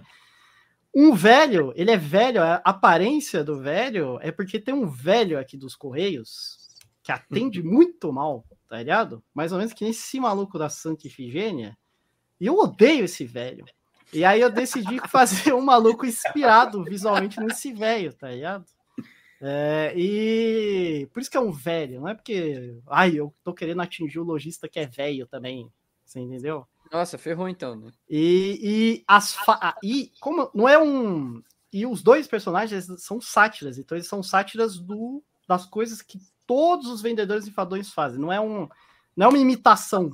Um 0.96 1.14
velho, 1.14 1.74
ele 1.76 1.92
é 1.92 1.98
velho, 1.98 2.42
a 2.42 2.56
aparência 2.64 3.44
do 3.44 3.60
velho 3.60 4.18
é 4.22 4.32
porque 4.32 4.60
tem 4.60 4.74
um 4.74 4.88
velho 4.88 5.38
aqui 5.38 5.58
dos 5.58 5.76
Correios 5.76 6.58
que 7.04 7.12
atende 7.12 7.62
muito 7.64 8.12
mal, 8.12 8.46
tá 8.68 8.78
ligado? 8.78 9.24
Mais 9.34 9.52
ou 9.52 9.58
menos 9.58 9.74
que 9.74 9.84
nem 9.84 9.92
esse 9.92 10.20
maluco 10.20 10.58
da 10.58 10.70
Santa 10.70 11.08
Ifigênia. 11.08 11.78
E 12.40 12.46
eu 12.46 12.58
odeio 12.58 13.06
esse 13.06 13.26
velho. 13.26 13.66
E 14.14 14.24
aí 14.24 14.42
eu 14.42 14.50
decidi 14.50 15.00
fazer 15.10 15.54
um 15.54 15.62
maluco 15.62 16.06
inspirado 16.06 16.84
visualmente 16.84 17.40
nesse 17.40 17.72
velho, 17.74 18.14
tá 18.14 18.30
ligado? 18.30 18.66
É, 19.40 19.94
e 19.96 21.08
por 21.14 21.20
isso 21.20 21.30
que 21.30 21.38
é 21.38 21.40
um 21.40 21.52
velho, 21.52 22.02
não 22.02 22.10
é 22.10 22.16
porque, 22.16 22.76
ai, 22.88 23.16
eu 23.16 23.34
tô 23.44 23.54
querendo 23.54 23.82
atingir 23.82 24.20
o 24.20 24.24
lojista 24.24 24.68
que 24.68 24.80
é 24.80 24.88
velho 24.88 25.28
também, 25.28 25.72
você 26.04 26.20
entendeu? 26.20 26.66
Nossa, 26.92 27.20
ferrou 27.20 27.48
então, 27.48 27.76
né? 27.76 27.92
E, 28.10 28.60
e 28.62 29.04
as 29.08 29.36
fa... 29.36 29.76
e 29.84 30.12
como 30.20 30.50
não 30.56 30.68
é 30.68 30.82
um 30.82 31.44
e 31.72 31.86
os 31.86 32.02
dois 32.02 32.28
personagens 32.28 32.88
são 32.98 33.22
sátiras, 33.22 33.78
então 33.78 33.96
eles 33.96 34.08
são 34.08 34.24
sátiras 34.24 34.80
do 34.80 35.24
das 35.48 35.66
coisas 35.66 36.02
que 36.02 36.20
todos 36.48 36.88
os 36.88 37.02
vendedores 37.02 37.46
e 37.46 37.52
fadões 37.52 37.92
fazem. 37.92 38.20
Não 38.20 38.34
é 38.34 38.40
um 38.40 38.68
não 39.16 39.26
é 39.26 39.30
uma 39.30 39.38
imitação 39.38 40.12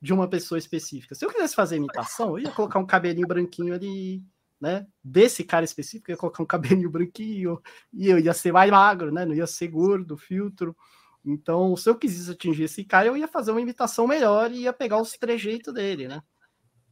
de 0.00 0.12
uma 0.12 0.28
pessoa 0.28 0.58
específica. 0.58 1.14
Se 1.14 1.24
eu 1.24 1.30
quisesse 1.30 1.56
fazer 1.56 1.76
imitação, 1.76 2.30
eu 2.30 2.44
ia 2.44 2.52
colocar 2.52 2.78
um 2.78 2.86
cabelinho 2.86 3.26
branquinho 3.26 3.74
ali, 3.74 4.22
né? 4.60 4.86
Desse 5.02 5.42
cara 5.42 5.64
específico, 5.64 6.10
eu 6.10 6.14
ia 6.14 6.18
colocar 6.18 6.42
um 6.42 6.46
cabelinho 6.46 6.88
branquinho 6.88 7.60
e 7.92 8.08
eu 8.08 8.18
ia 8.18 8.32
ser 8.32 8.52
mais 8.52 8.70
magro, 8.70 9.12
né? 9.12 9.24
Não 9.24 9.34
ia 9.34 9.46
ser 9.46 9.68
gordo, 9.68 10.16
filtro. 10.16 10.76
Então, 11.24 11.76
se 11.76 11.90
eu 11.90 11.96
quisesse 11.96 12.30
atingir 12.30 12.64
esse 12.64 12.84
cara, 12.84 13.08
eu 13.08 13.16
ia 13.16 13.26
fazer 13.26 13.50
uma 13.50 13.60
imitação 13.60 14.06
melhor 14.06 14.52
e 14.52 14.62
ia 14.62 14.72
pegar 14.72 15.00
os 15.00 15.12
trejeitos 15.12 15.74
dele, 15.74 16.06
né? 16.06 16.22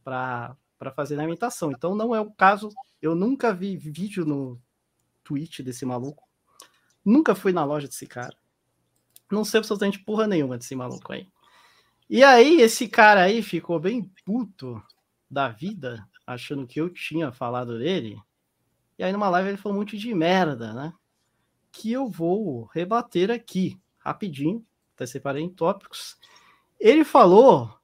Para 0.03 0.57
fazer 0.95 1.15
na 1.15 1.23
imitação. 1.23 1.71
Então, 1.71 1.95
não 1.95 2.13
é 2.13 2.19
o 2.19 2.31
caso. 2.31 2.69
Eu 3.01 3.15
nunca 3.15 3.53
vi 3.53 3.77
vídeo 3.77 4.25
no 4.25 4.61
Twitch 5.23 5.61
desse 5.61 5.85
maluco. 5.85 6.27
Nunca 7.05 7.33
fui 7.33 7.53
na 7.53 7.63
loja 7.63 7.87
desse 7.87 8.05
cara. 8.05 8.35
Não 9.31 9.43
sei 9.43 9.59
absolutamente 9.59 9.99
porra 9.99 10.27
nenhuma 10.27 10.57
desse 10.57 10.75
maluco 10.75 11.11
aí. 11.11 11.27
E 12.09 12.23
aí, 12.23 12.61
esse 12.61 12.87
cara 12.87 13.23
aí 13.23 13.41
ficou 13.41 13.79
bem 13.79 14.09
puto 14.25 14.81
da 15.29 15.49
vida, 15.49 16.07
achando 16.25 16.65
que 16.65 16.79
eu 16.79 16.89
tinha 16.89 17.31
falado 17.31 17.77
dele. 17.77 18.17
E 18.97 19.03
aí, 19.03 19.11
numa 19.11 19.29
live, 19.29 19.49
ele 19.49 19.57
falou 19.57 19.77
um 19.77 19.81
monte 19.81 19.97
de 19.97 20.13
merda, 20.13 20.73
né? 20.73 20.93
Que 21.71 21.91
eu 21.91 22.09
vou 22.09 22.63
rebater 22.73 23.29
aqui 23.29 23.77
rapidinho, 23.99 24.65
até 24.95 25.05
separei 25.05 25.43
em 25.43 25.49
tópicos. 25.49 26.17
Ele 26.79 27.03
falou 27.03 27.77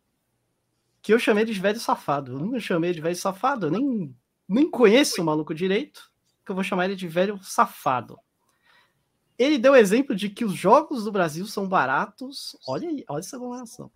que 1.01 1.13
eu 1.13 1.19
chamei 1.19 1.43
de 1.43 1.53
velho 1.53 1.79
safado. 1.79 2.33
Eu 2.33 2.39
nunca 2.39 2.59
chamei 2.61 2.93
de 2.93 3.01
velho 3.01 3.15
safado, 3.15 3.67
eu 3.67 3.71
nem, 3.71 4.15
nem 4.47 4.71
conheço 4.71 5.21
o 5.21 5.25
maluco 5.25 5.53
direito, 5.53 6.09
que 6.45 6.51
eu 6.51 6.55
vou 6.55 6.63
chamar 6.63 6.85
ele 6.85 6.95
de 6.95 7.07
velho 7.07 7.37
safado. 7.43 8.17
Ele 9.37 9.57
deu 9.57 9.75
exemplo 9.75 10.15
de 10.15 10.29
que 10.29 10.45
os 10.45 10.53
jogos 10.53 11.03
do 11.03 11.11
Brasil 11.11 11.45
são 11.47 11.67
baratos. 11.67 12.55
Olha 12.67 12.89
aí, 12.89 13.03
olha 13.07 13.19
essa 13.19 13.37
comparação. 13.37 13.89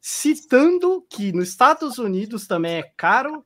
Citando 0.00 1.04
que 1.08 1.32
nos 1.32 1.48
Estados 1.48 1.98
Unidos 1.98 2.46
também 2.46 2.76
é 2.76 2.82
caro, 2.82 3.44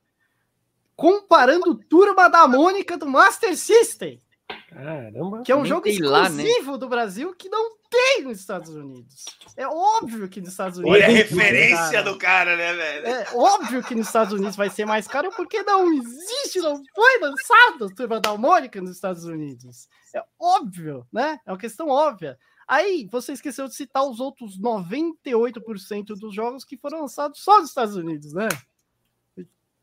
comparando 0.96 1.74
Turma 1.74 2.28
da 2.28 2.46
Mônica 2.46 2.96
do 2.96 3.06
Master 3.06 3.56
System. 3.56 4.22
Caramba, 4.68 5.42
que 5.42 5.52
é 5.52 5.56
um 5.56 5.64
jogo 5.64 5.88
exclusivo 5.88 6.70
lá, 6.70 6.72
né? 6.72 6.78
do 6.78 6.88
Brasil 6.88 7.34
que 7.34 7.48
não 7.48 7.73
tem 7.94 8.22
nos 8.24 8.40
Estados 8.40 8.70
Unidos. 8.70 9.24
É 9.56 9.66
óbvio 9.66 10.28
que 10.28 10.40
nos 10.40 10.50
Estados 10.50 10.78
Unidos. 10.78 10.96
Olha 10.96 11.06
a 11.06 11.10
referência 11.10 11.92
cara. 11.92 12.02
do 12.02 12.18
cara, 12.18 12.56
né, 12.56 12.72
velho? 12.74 13.06
É 13.06 13.26
óbvio 13.34 13.82
que 13.82 13.94
nos 13.94 14.06
Estados 14.06 14.32
Unidos 14.32 14.56
vai 14.56 14.68
ser 14.68 14.84
mais 14.84 15.06
caro 15.06 15.30
porque 15.36 15.62
não 15.62 15.92
existe, 15.92 16.58
não 16.60 16.82
foi 16.94 17.20
lançado 17.20 17.94
Turma 17.94 18.20
da 18.20 18.36
Mônica 18.36 18.80
nos 18.80 18.90
Estados 18.90 19.24
Unidos. 19.24 19.88
É 20.14 20.22
óbvio, 20.38 21.06
né? 21.12 21.38
É 21.46 21.52
uma 21.52 21.58
questão 21.58 21.88
óbvia. 21.88 22.38
Aí 22.66 23.06
você 23.10 23.32
esqueceu 23.32 23.68
de 23.68 23.74
citar 23.74 24.04
os 24.04 24.20
outros 24.20 24.58
98% 24.58 26.06
dos 26.18 26.34
jogos 26.34 26.64
que 26.64 26.76
foram 26.76 27.02
lançados 27.02 27.40
só 27.40 27.60
nos 27.60 27.68
Estados 27.68 27.94
Unidos, 27.94 28.32
né? 28.32 28.48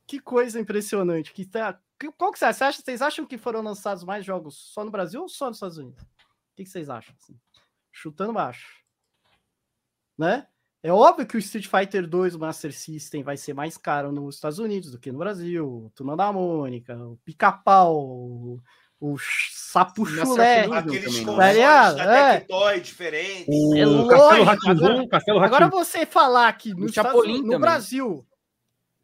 Que 0.06 0.20
coisa 0.20 0.60
impressionante. 0.60 1.32
Que 1.32 1.46
tá... 1.46 1.80
Qual 2.18 2.32
que 2.32 2.40
você 2.40 2.46
acha? 2.46 2.82
Vocês 2.82 3.02
acham 3.02 3.26
que 3.26 3.38
foram 3.38 3.62
lançados 3.62 4.04
mais 4.04 4.26
jogos 4.26 4.56
só 4.74 4.84
no 4.84 4.90
Brasil 4.90 5.22
ou 5.22 5.30
só 5.30 5.48
nos 5.48 5.58
Estados 5.58 5.78
Unidos? 5.78 6.02
O 6.02 6.56
que, 6.56 6.64
que 6.64 6.70
vocês 6.70 6.90
acham? 6.90 7.16
Assim? 7.22 7.40
Chutando 7.92 8.34
baixo. 8.34 8.82
Né? 10.18 10.48
É 10.84 10.92
óbvio 10.92 11.28
que 11.28 11.36
o 11.36 11.40
Street 11.40 11.68
Fighter 11.68 12.08
2 12.08 12.36
Master 12.36 12.74
System 12.74 13.24
vai 13.24 13.38
ser 13.38 13.54
mais 13.54 13.78
caro 13.78 14.12
nos 14.12 14.36
Estados 14.36 14.60
Unidos 14.60 14.92
do 14.92 15.00
que 15.00 15.12
no 15.12 15.20
Brasil. 15.20 15.92
Turma 15.96 16.18
da 16.18 16.32
Mônica, 16.32 16.96
o 16.96 17.18
Pica-Pau, 17.24 18.60
o 19.00 19.18
Sapo 19.20 20.06
Chulé. 20.06 20.66
Aqueles 20.66 21.20
consoles 21.20 21.96
da 21.96 22.34
Tectoy 22.34 22.76
é. 22.76 22.80
diferentes. 22.80 23.48
O 23.48 23.76
é 23.76 23.86
lógico. 23.86 25.10
Castelo 25.10 25.38
agora, 25.40 25.66
agora 25.66 25.70
você 25.70 26.06
falar 26.06 26.52
que 26.54 26.74
no, 26.74 26.88
Estados, 26.88 27.42
no 27.44 27.60
Brasil 27.60 28.26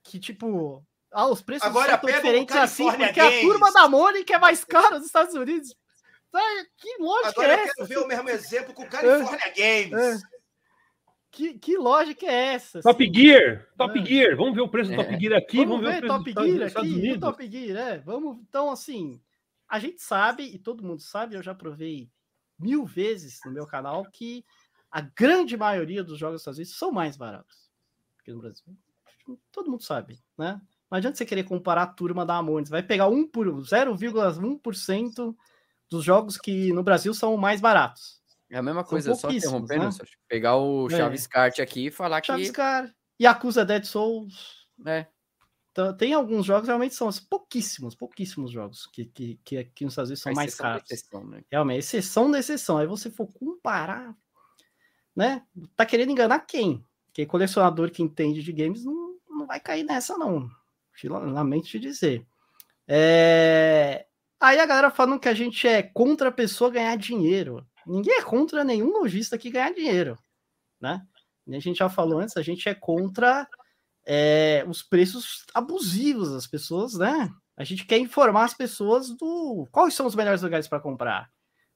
que, 0.03 0.19
tipo, 0.19 0.83
ah, 1.11 1.27
os 1.27 1.41
preços 1.41 1.67
Agora 1.67 1.99
são 1.99 2.09
o 2.09 2.13
diferentes 2.13 2.55
assim, 2.55 2.85
porque 2.85 3.19
a 3.19 3.29
Games. 3.29 3.41
turma 3.41 3.71
da 3.71 3.87
Mônica 3.87 4.35
é 4.35 4.39
mais 4.39 4.63
cara 4.63 4.97
nos 4.97 5.07
Estados 5.07 5.35
Unidos. 5.35 5.75
Tá, 6.37 6.65
Que 6.77 6.97
lógica 6.99 7.29
Agora 7.29 7.47
é 7.47 7.55
eu 7.55 7.59
essa? 7.63 7.73
quero 7.75 7.87
ver 7.87 7.97
o 7.97 8.07
mesmo 8.07 8.29
exemplo 8.29 8.73
com 8.73 8.83
o 8.83 8.89
California 8.89 9.53
Games. 9.55 10.21
Que, 11.31 11.57
que 11.59 11.77
lógica 11.77 12.25
é 12.25 12.53
essa? 12.55 12.81
Top 12.81 13.03
assim? 13.03 13.13
Gear, 13.13 13.67
Top 13.77 13.99
É. 13.99 14.05
Gear. 14.05 14.35
Vamos 14.35 14.55
ver 14.55 14.61
o 14.61 14.69
preço 14.69 14.91
do 14.91 14.99
É. 15.01 15.03
Top 15.03 15.19
Gear 15.19 15.37
aqui, 15.37 15.57
Vamos 15.57 15.81
vamos, 15.81 15.85
ver, 15.85 16.01
ver 16.01 16.11
o 16.11 16.23
preço 16.23 16.35
Top 16.35 16.47
Gear 16.47 16.57
dos 16.59 16.67
Estados 16.67 16.89
aqui, 16.91 16.99
Unidos. 16.99 17.19
Top 17.19 17.47
Gear, 17.51 17.77
é. 17.77 17.97
Vamos, 17.99 18.37
então, 18.47 18.71
assim, 18.71 19.21
a 19.67 19.79
gente 19.79 20.01
sabe, 20.01 20.43
e 20.43 20.57
todo 20.57 20.83
mundo 20.83 21.01
sabe, 21.01 21.35
eu 21.35 21.43
já 21.43 21.53
provei 21.53 22.09
mil 22.57 22.85
vezes 22.85 23.39
no 23.45 23.51
meu 23.51 23.67
canal, 23.67 24.05
que 24.11 24.43
a 24.89 25.01
grande 25.01 25.55
maioria 25.57 26.03
dos 26.03 26.17
jogos 26.17 26.35
dos 26.35 26.41
Estados 26.41 26.57
Unidos 26.59 26.77
são 26.77 26.91
mais 26.91 27.17
baratos 27.17 27.67
que 28.23 28.31
no 28.31 28.39
Brasil. 28.39 28.65
Todo 29.51 29.69
mundo 29.69 29.83
sabe, 29.83 30.19
né? 30.37 30.59
Não 30.89 30.97
adianta 30.97 31.17
você 31.17 31.25
querer 31.25 31.43
comparar 31.43 31.83
a 31.83 31.87
turma 31.87 32.25
da 32.25 32.35
Amones. 32.37 32.69
Vai 32.69 32.81
pegar 32.81 33.07
1 33.09 33.27
por 33.27 33.47
0,1% 33.47 35.35
dos 35.89 36.03
jogos 36.03 36.37
que 36.37 36.71
no 36.73 36.83
Brasil 36.83 37.13
são 37.13 37.35
mais 37.37 37.61
baratos. 37.61 38.21
É 38.49 38.57
a 38.57 38.61
mesma 38.63 38.83
coisa, 38.83 39.13
só 39.13 39.29
interrompendo, 39.29 39.85
né? 39.85 39.91
Sérgio, 39.91 40.17
pegar 40.27 40.55
o 40.55 40.87
É. 40.87 40.97
Chaves 40.97 41.27
Kart 41.27 41.59
aqui 41.59 41.87
e 41.87 41.91
falar 41.91 42.21
que. 42.21 42.27
Chaves 42.27 42.51
Car, 42.51 42.93
Yakuza 43.21 43.65
Dead 43.65 43.83
Souls, 43.83 44.67
É, 44.85 45.05
Então, 45.71 45.95
tem 45.95 46.13
alguns 46.13 46.45
jogos, 46.45 46.67
realmente 46.67 46.95
são 46.95 47.09
pouquíssimos, 47.29 47.93
pouquíssimos 47.93 48.49
jogos 48.51 48.87
que, 48.87 49.05
que, 49.05 49.39
que 49.43 49.57
aqui 49.57 49.83
nos 49.83 49.93
Estados 49.93 50.09
Unidos 50.09 50.23
são 50.23 50.31
a 50.31 50.35
mais 50.35 50.55
caros. 50.55 50.83
exceção, 50.89 51.23
né? 51.25 51.43
Realmente, 51.51 51.79
exceção 51.79 52.31
da 52.31 52.39
exceção. 52.39 52.77
Aí 52.77 52.87
você 52.87 53.11
for 53.11 53.27
comparar, 53.27 54.15
né? 55.15 55.43
Tá 55.75 55.85
querendo 55.85 56.11
enganar 56.11 56.39
quem? 56.39 56.83
Porque 57.05 57.25
colecionador 57.25 57.91
que 57.91 58.01
entende 58.01 58.41
de 58.41 58.51
games 58.53 58.85
não, 58.85 59.17
não 59.29 59.45
vai 59.45 59.59
cair 59.59 59.83
nessa, 59.83 60.17
não. 60.17 60.49
Lamento 61.03 61.67
te 61.67 61.79
dizer. 61.79 62.25
É, 62.87 64.06
Aí 64.39 64.59
a 64.59 64.65
galera 64.65 64.91
falando 64.91 65.19
que 65.19 65.29
a 65.29 65.33
gente 65.33 65.67
é 65.67 65.81
contra 65.81 66.29
a 66.29 66.31
pessoa 66.31 66.69
ganhar 66.71 66.95
dinheiro. 66.97 67.65
Ninguém 67.85 68.13
é 68.17 68.21
contra 68.23 68.63
nenhum 68.63 68.91
lojista 68.91 69.37
que 69.37 69.49
ganhar 69.49 69.73
dinheiro, 69.73 70.17
né? 70.79 71.01
E 71.47 71.55
A 71.55 71.59
gente 71.59 71.77
já 71.77 71.89
falou 71.89 72.19
antes, 72.19 72.35
a 72.37 72.41
gente 72.41 72.67
é 72.67 72.75
contra 72.75 73.47
é, 74.05 74.63
os 74.67 74.83
preços 74.83 75.45
abusivos 75.53 76.31
das 76.31 76.45
pessoas, 76.45 76.93
né? 76.95 77.29
A 77.55 77.63
gente 77.63 77.85
quer 77.85 77.97
informar 77.97 78.43
as 78.45 78.53
pessoas 78.53 79.09
do 79.09 79.67
quais 79.71 79.93
são 79.93 80.05
os 80.05 80.15
melhores 80.15 80.41
lugares 80.41 80.67
para 80.67 80.79
comprar, 80.79 81.29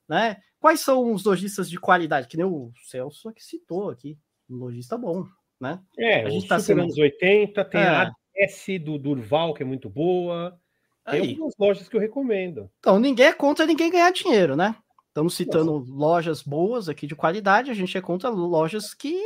né? 0.08 0.38
Quais 0.60 0.82
são 0.82 1.12
os 1.14 1.24
lojistas 1.24 1.70
de 1.70 1.80
qualidade, 1.80 2.28
que 2.28 2.38
nem 2.38 2.46
o 2.46 2.72
Celso 2.84 3.30
aqui 3.30 3.44
citou 3.44 3.90
aqui, 3.90 4.18
um 4.50 4.58
lojista 4.58 4.98
bom, 4.98 5.26
né? 5.60 5.82
É, 5.98 6.24
A 6.26 6.30
gente 6.30 6.48
tá 6.48 6.60
Super 6.60 6.74
sendo- 6.74 6.82
anos 6.84 6.98
80, 6.98 7.66
tem 7.66 7.82
É. 7.82 7.88
a 7.88 8.02
ADS 8.04 8.80
do 8.84 9.00
Durval, 9.00 9.54
que 9.54 9.64
é 9.64 9.66
muito 9.66 9.90
boa. 9.90 10.60
Tem 11.06 11.22
Aí. 11.22 11.30
algumas 11.32 11.54
lojas 11.58 11.90
que 11.90 11.96
eu 11.96 12.00
recomendo. 12.02 12.70
Então, 12.80 13.00
ninguém 13.00 13.28
é 13.28 13.34
contra 13.34 13.66
ninguém 13.66 13.92
ganhar 13.92 14.12
dinheiro, 14.12 14.56
né? 14.56 14.76
Estamos 15.08 15.34
citando 15.34 15.78
lojas 15.90 16.42
boas 16.42 16.88
aqui 16.88 17.06
de 17.06 17.16
qualidade, 17.16 17.70
a 17.70 17.74
gente 17.74 17.98
é 17.98 18.02
contra 18.02 18.30
lojas 18.30 18.94
que. 18.94 19.20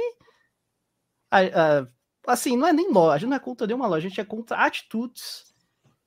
assim, 2.25 2.57
não 2.57 2.67
é 2.67 2.73
nem 2.73 2.91
loja, 2.91 3.15
a 3.15 3.17
gente 3.19 3.29
não 3.29 3.37
é 3.37 3.39
contra 3.39 3.67
nenhuma 3.67 3.87
loja, 3.87 4.07
a 4.07 4.09
gente 4.09 4.21
é 4.21 4.25
contra 4.25 4.57
atitudes 4.57 5.53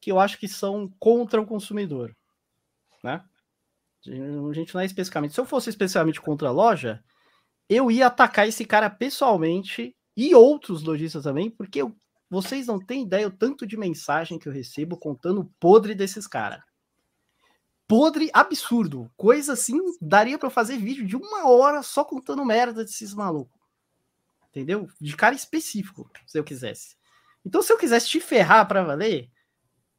que 0.00 0.10
eu 0.10 0.18
acho 0.18 0.38
que 0.38 0.48
são 0.48 0.92
contra 0.98 1.40
o 1.40 1.46
consumidor, 1.46 2.16
né? 3.04 3.22
A 4.06 4.52
gente 4.52 4.74
não 4.74 4.80
é 4.80 4.84
especificamente. 4.84 5.34
Se 5.34 5.40
eu 5.40 5.44
fosse 5.44 5.68
especialmente 5.70 6.20
contra 6.20 6.48
a 6.48 6.52
loja, 6.52 7.02
eu 7.68 7.90
ia 7.90 8.06
atacar 8.06 8.48
esse 8.48 8.64
cara 8.64 8.88
pessoalmente 8.88 9.94
e 10.16 10.34
outros 10.34 10.82
lojistas 10.82 11.22
também, 11.22 11.50
porque 11.50 11.82
eu- 11.82 11.94
vocês 12.30 12.66
não 12.66 12.78
têm 12.78 13.04
ideia 13.04 13.28
o 13.28 13.30
tanto 13.30 13.66
de 13.66 13.76
mensagem 13.76 14.38
que 14.38 14.48
eu 14.48 14.52
recebo 14.52 14.96
contando 14.96 15.40
o 15.40 15.52
podre 15.58 15.94
desses 15.94 16.26
caras 16.26 16.62
podre 17.88 18.30
absurdo. 18.34 19.10
Coisa 19.16 19.54
assim, 19.54 19.80
daria 20.00 20.38
eu 20.40 20.50
fazer 20.50 20.76
vídeo 20.76 21.06
de 21.06 21.16
uma 21.16 21.48
hora 21.48 21.82
só 21.82 22.04
contando 22.04 22.44
merda 22.44 22.84
desses 22.84 23.14
malucos. 23.14 23.58
Entendeu? 24.50 24.88
De 25.00 25.16
cara 25.16 25.34
específico, 25.34 26.08
se 26.26 26.38
eu 26.38 26.44
quisesse. 26.44 26.96
Então, 27.44 27.62
se 27.62 27.72
eu 27.72 27.78
quisesse 27.78 28.08
te 28.08 28.20
ferrar 28.20 28.68
pra 28.68 28.84
valer, 28.84 29.30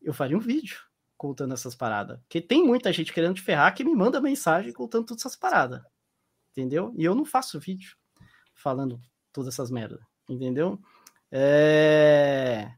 eu 0.01 0.14
faria 0.14 0.38
um 0.38 0.39
vídeo 0.39 0.80
contando 1.18 1.53
essas 1.53 1.73
paradas. 1.73 2.19
Porque 2.22 2.39
tem 2.39 2.64
muita 2.64 2.93
gente 2.93 3.11
querendo 3.11 3.35
te 3.35 3.41
ferrar 3.41 3.73
que 3.73 3.84
me 3.84 3.95
manda 3.95 4.22
mensagem 4.22 4.72
contando 4.72 5.07
todas 5.07 5.23
essas 5.26 5.35
paradas. 5.35 5.81
Entendeu? 6.51 6.93
E 6.95 7.03
eu 7.03 7.15
não 7.15 7.26
faço 7.26 7.60
vídeo 7.60 7.95
falando 8.53 8.99
todas 9.34 9.53
essas 9.53 9.72
merdas. 9.72 9.99
Entendeu? 10.27 10.80
É... 11.31 12.69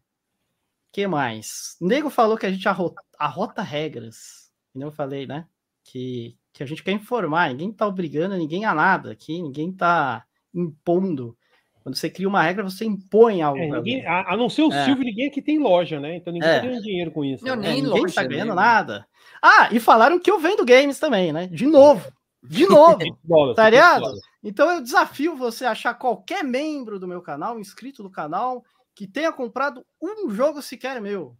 que 0.91 1.07
mais? 1.07 1.77
O 1.81 1.87
Nego 1.87 2.09
falou 2.09 2.37
que 2.37 2.45
a 2.45 2.51
gente 2.51 2.67
arrota, 2.67 3.01
arrota 3.17 3.61
regras. 3.61 4.51
Como 4.73 4.85
eu 4.85 4.91
falei, 4.91 5.25
né? 5.25 5.45
Que, 5.83 6.35
que 6.53 6.63
a 6.63 6.65
gente 6.65 6.83
quer 6.83 6.91
informar, 6.91 7.49
ninguém 7.49 7.71
tá 7.71 7.87
obrigando 7.87 8.35
ninguém 8.37 8.65
a 8.65 8.73
nada 8.73 9.11
aqui, 9.11 9.41
ninguém 9.41 9.71
tá 9.71 10.23
impondo. 10.53 11.35
Quando 11.83 11.95
você 11.95 12.09
cria 12.09 12.27
uma 12.27 12.43
regra, 12.43 12.63
você 12.63 12.85
impõe 12.85 13.41
algo. 13.41 13.57
É, 13.57 13.63
ninguém- 13.63 14.05
alguém. 14.05 14.05
a, 14.05 14.33
a 14.33 14.37
não 14.37 14.47
ser 14.49 14.61
o 14.61 14.71
É. 14.71 14.85
Silvio, 14.85 15.03
ninguém 15.03 15.27
aqui 15.27 15.41
tem 15.41 15.57
loja, 15.57 15.99
né? 15.99 16.17
Então 16.17 16.31
ninguém 16.31 16.47
É. 16.47 16.59
tá 16.59 16.65
ganhando 16.67 16.83
dinheiro 16.83 17.11
com 17.11 17.25
isso. 17.25 17.43
Não, 17.43 17.55
né? 17.55 17.69
É, 17.69 17.71
nem 17.73 17.81
ninguém 17.81 18.01
loja, 18.01 18.13
tá 18.15 18.21
né? 18.23 18.27
ganhando 18.27 18.53
nada. 18.55 19.07
Ah, 19.41 19.69
e 19.71 19.79
falaram 19.79 20.19
que 20.19 20.29
eu 20.29 20.39
vendo 20.39 20.63
games 20.63 20.99
também, 20.99 21.33
né? 21.33 21.47
De 21.47 21.65
novo. 21.65 22.11
De 22.43 22.67
novo. 22.67 22.97
20 23.03 23.17
dólares, 23.23 23.55
Tá 23.55 23.63
20 23.63 23.71
ligado? 23.71 24.13
Então 24.43 24.69
eu 24.71 24.81
desafio 24.81 25.35
você 25.35 25.65
a 25.65 25.71
achar 25.71 25.93
qualquer 25.93 26.43
membro 26.43 26.99
do 26.99 27.07
meu 27.07 27.21
canal, 27.21 27.59
inscrito 27.59 28.01
do 28.01 28.09
canal, 28.09 28.63
que 28.95 29.07
tenha 29.07 29.31
comprado 29.31 29.85
um 30.01 30.29
jogo 30.29 30.61
sequer 30.61 30.99
meu. 31.01 31.37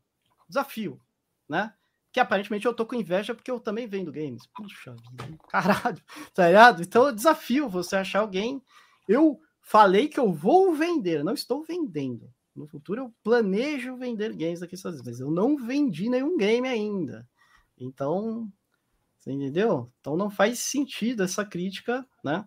Desafio, 0.47 1.01
né? 1.49 1.73
Que 2.11 2.19
aparentemente 2.19 2.65
eu 2.65 2.73
tô 2.73 2.85
com 2.85 2.95
inveja 2.95 3.33
porque 3.33 3.49
eu 3.49 3.59
também 3.59 3.87
vendo 3.87 4.11
games. 4.11 4.45
Puxa, 4.47 4.95
vida, 4.95 5.37
caralho, 5.49 6.01
tá 6.33 6.47
ligado? 6.47 6.81
Então 6.81 7.07
eu 7.07 7.15
desafio 7.15 7.69
você 7.69 7.95
a 7.95 8.01
achar 8.01 8.19
alguém. 8.19 8.61
Eu 9.07 9.39
falei 9.61 10.07
que 10.07 10.19
eu 10.19 10.31
vou 10.31 10.73
vender, 10.73 11.23
não 11.23 11.33
estou 11.33 11.63
vendendo. 11.63 12.31
No 12.55 12.67
futuro 12.67 13.01
eu 13.01 13.13
planejo 13.23 13.95
vender 13.95 14.35
games 14.35 14.59
daqui 14.59 14.75
a 14.75 14.91
mas 15.05 15.19
eu 15.19 15.31
não 15.31 15.55
vendi 15.55 16.09
nenhum 16.09 16.37
game 16.37 16.67
ainda. 16.67 17.27
Então, 17.77 18.51
você 19.17 19.31
entendeu? 19.31 19.91
Então 19.99 20.17
não 20.17 20.29
faz 20.29 20.59
sentido 20.59 21.23
essa 21.23 21.45
crítica, 21.45 22.05
né? 22.23 22.45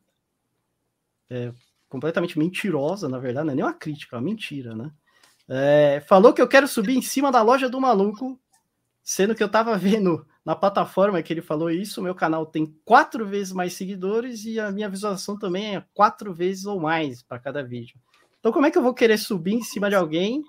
É 1.31 1.53
completamente 1.89 2.37
mentirosa, 2.37 3.09
na 3.09 3.19
verdade, 3.19 3.47
não 3.47 3.53
é 3.53 3.57
nem 3.57 3.65
uma 3.65 3.73
crítica, 3.73 4.17
é 4.17 4.19
uma 4.19 4.25
mentira, 4.25 4.75
né? 4.75 4.91
É, 5.49 6.03
falou 6.09 6.33
que 6.33 6.43
eu 6.43 6.49
quero 6.49 6.67
subir 6.67 6.97
em 6.97 7.03
cima 7.03 7.31
da 7.31 7.41
loja 7.41 7.69
do 7.69 7.81
maluco, 7.81 8.41
sendo 9.01 9.35
que 9.35 9.43
eu 9.43 9.49
tava 9.49 9.77
vendo 9.79 10.27
na 10.45 10.57
plataforma 10.57 11.23
que 11.23 11.33
ele 11.33 11.41
falou 11.41 11.71
isso, 11.71 12.03
meu 12.03 12.15
canal 12.15 12.45
tem 12.45 12.67
quatro 12.85 13.27
vezes 13.27 13.53
mais 13.53 13.75
seguidores 13.75 14.45
e 14.45 14.59
a 14.59 14.73
minha 14.73 14.89
visualização 14.89 15.39
também 15.39 15.77
é 15.77 15.85
quatro 15.95 16.35
vezes 16.35 16.67
ou 16.67 16.81
mais 16.81 17.23
para 17.23 17.39
cada 17.39 17.63
vídeo. 17.63 17.97
Então, 18.41 18.53
como 18.53 18.67
é 18.67 18.71
que 18.71 18.77
eu 18.77 18.83
vou 18.83 18.93
querer 18.93 19.17
subir 19.17 19.55
em 19.55 19.63
cima 19.63 19.89
de 19.89 19.95
alguém 19.95 20.45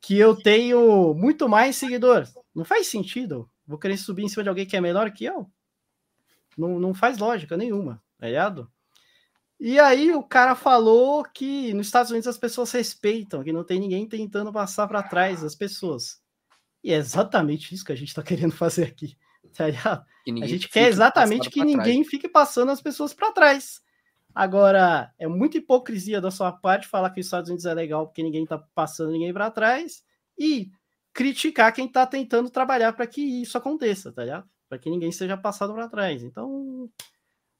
que 0.00 0.16
eu 0.16 0.34
tenho 0.34 1.12
muito 1.12 1.48
mais 1.48 1.76
seguidor? 1.76 2.26
Não 2.54 2.64
faz 2.64 2.86
sentido. 2.86 3.50
Vou 3.66 3.78
querer 3.78 3.98
subir 3.98 4.22
em 4.22 4.28
cima 4.28 4.44
de 4.44 4.48
alguém 4.48 4.64
que 4.64 4.76
é 4.76 4.80
melhor 4.80 5.10
que 5.10 5.24
eu? 5.24 5.50
Não, 6.56 6.78
não 6.78 6.94
faz 6.94 7.18
lógica 7.18 7.56
nenhuma, 7.56 8.02
tá 8.16 8.26
ligado? 8.26 8.70
E 9.58 9.80
aí 9.80 10.12
o 10.12 10.22
cara 10.22 10.54
falou 10.54 11.24
que 11.24 11.72
nos 11.72 11.86
Estados 11.86 12.10
Unidos 12.10 12.28
as 12.28 12.36
pessoas 12.36 12.70
respeitam, 12.72 13.42
que 13.42 13.52
não 13.52 13.64
tem 13.64 13.80
ninguém 13.80 14.06
tentando 14.06 14.52
passar 14.52 14.86
para 14.86 15.02
trás 15.02 15.40
das 15.40 15.54
pessoas. 15.54 16.20
E 16.84 16.92
é 16.92 16.96
exatamente 16.96 17.74
isso 17.74 17.84
que 17.84 17.92
a 17.92 17.96
gente 17.96 18.08
está 18.08 18.22
querendo 18.22 18.52
fazer 18.54 18.84
aqui. 18.84 19.16
Tá? 19.56 20.04
Que 20.24 20.30
A 20.30 20.34
ninguém 20.34 20.48
gente 20.48 20.68
quer 20.68 20.88
exatamente 20.88 21.48
que 21.48 21.60
pra 21.60 21.70
trás. 21.72 21.76
ninguém 21.78 22.04
fique 22.04 22.28
passando 22.28 22.70
as 22.70 22.82
pessoas 22.82 23.14
para 23.14 23.32
trás. 23.32 23.80
Agora, 24.34 25.10
é 25.18 25.26
muita 25.26 25.56
hipocrisia 25.56 26.20
da 26.20 26.30
sua 26.30 26.52
parte 26.52 26.86
falar 26.86 27.08
que 27.08 27.20
os 27.20 27.26
Estados 27.26 27.48
Unidos 27.48 27.64
é 27.64 27.72
legal 27.72 28.06
porque 28.06 28.22
ninguém 28.22 28.42
está 28.42 28.58
passando 28.58 29.10
ninguém 29.12 29.32
para 29.32 29.50
trás 29.50 30.04
e 30.38 30.70
criticar 31.14 31.72
quem 31.72 31.86
está 31.86 32.06
tentando 32.06 32.50
trabalhar 32.50 32.92
para 32.92 33.06
que 33.06 33.22
isso 33.22 33.56
aconteça, 33.56 34.12
tá 34.12 34.22
ligado? 34.22 34.46
Para 34.68 34.78
que 34.78 34.90
ninguém 34.90 35.10
seja 35.10 35.38
passado 35.38 35.72
para 35.72 35.88
trás. 35.88 36.22
Então, 36.22 36.90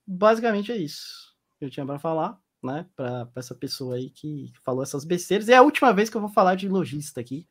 basicamente 0.07 0.71
é 0.71 0.77
isso 0.77 1.26
eu 1.61 1.71
tinha 1.71 1.87
para 1.87 1.99
falar, 1.99 2.39
né? 2.63 2.87
Para 2.95 3.29
essa 3.37 3.55
pessoa 3.55 3.97
aí 3.97 4.11
que 4.11 4.53
falou 4.65 4.83
essas 4.83 5.05
besteiras. 5.05 5.49
É 5.49 5.57
a 5.57 5.63
última 5.63 5.93
vez 5.93 6.11
que 6.11 6.17
eu 6.17 6.21
vou 6.21 6.31
falar 6.31 6.55
de 6.55 6.69
lojista 6.69 7.21
aqui, 7.21 7.47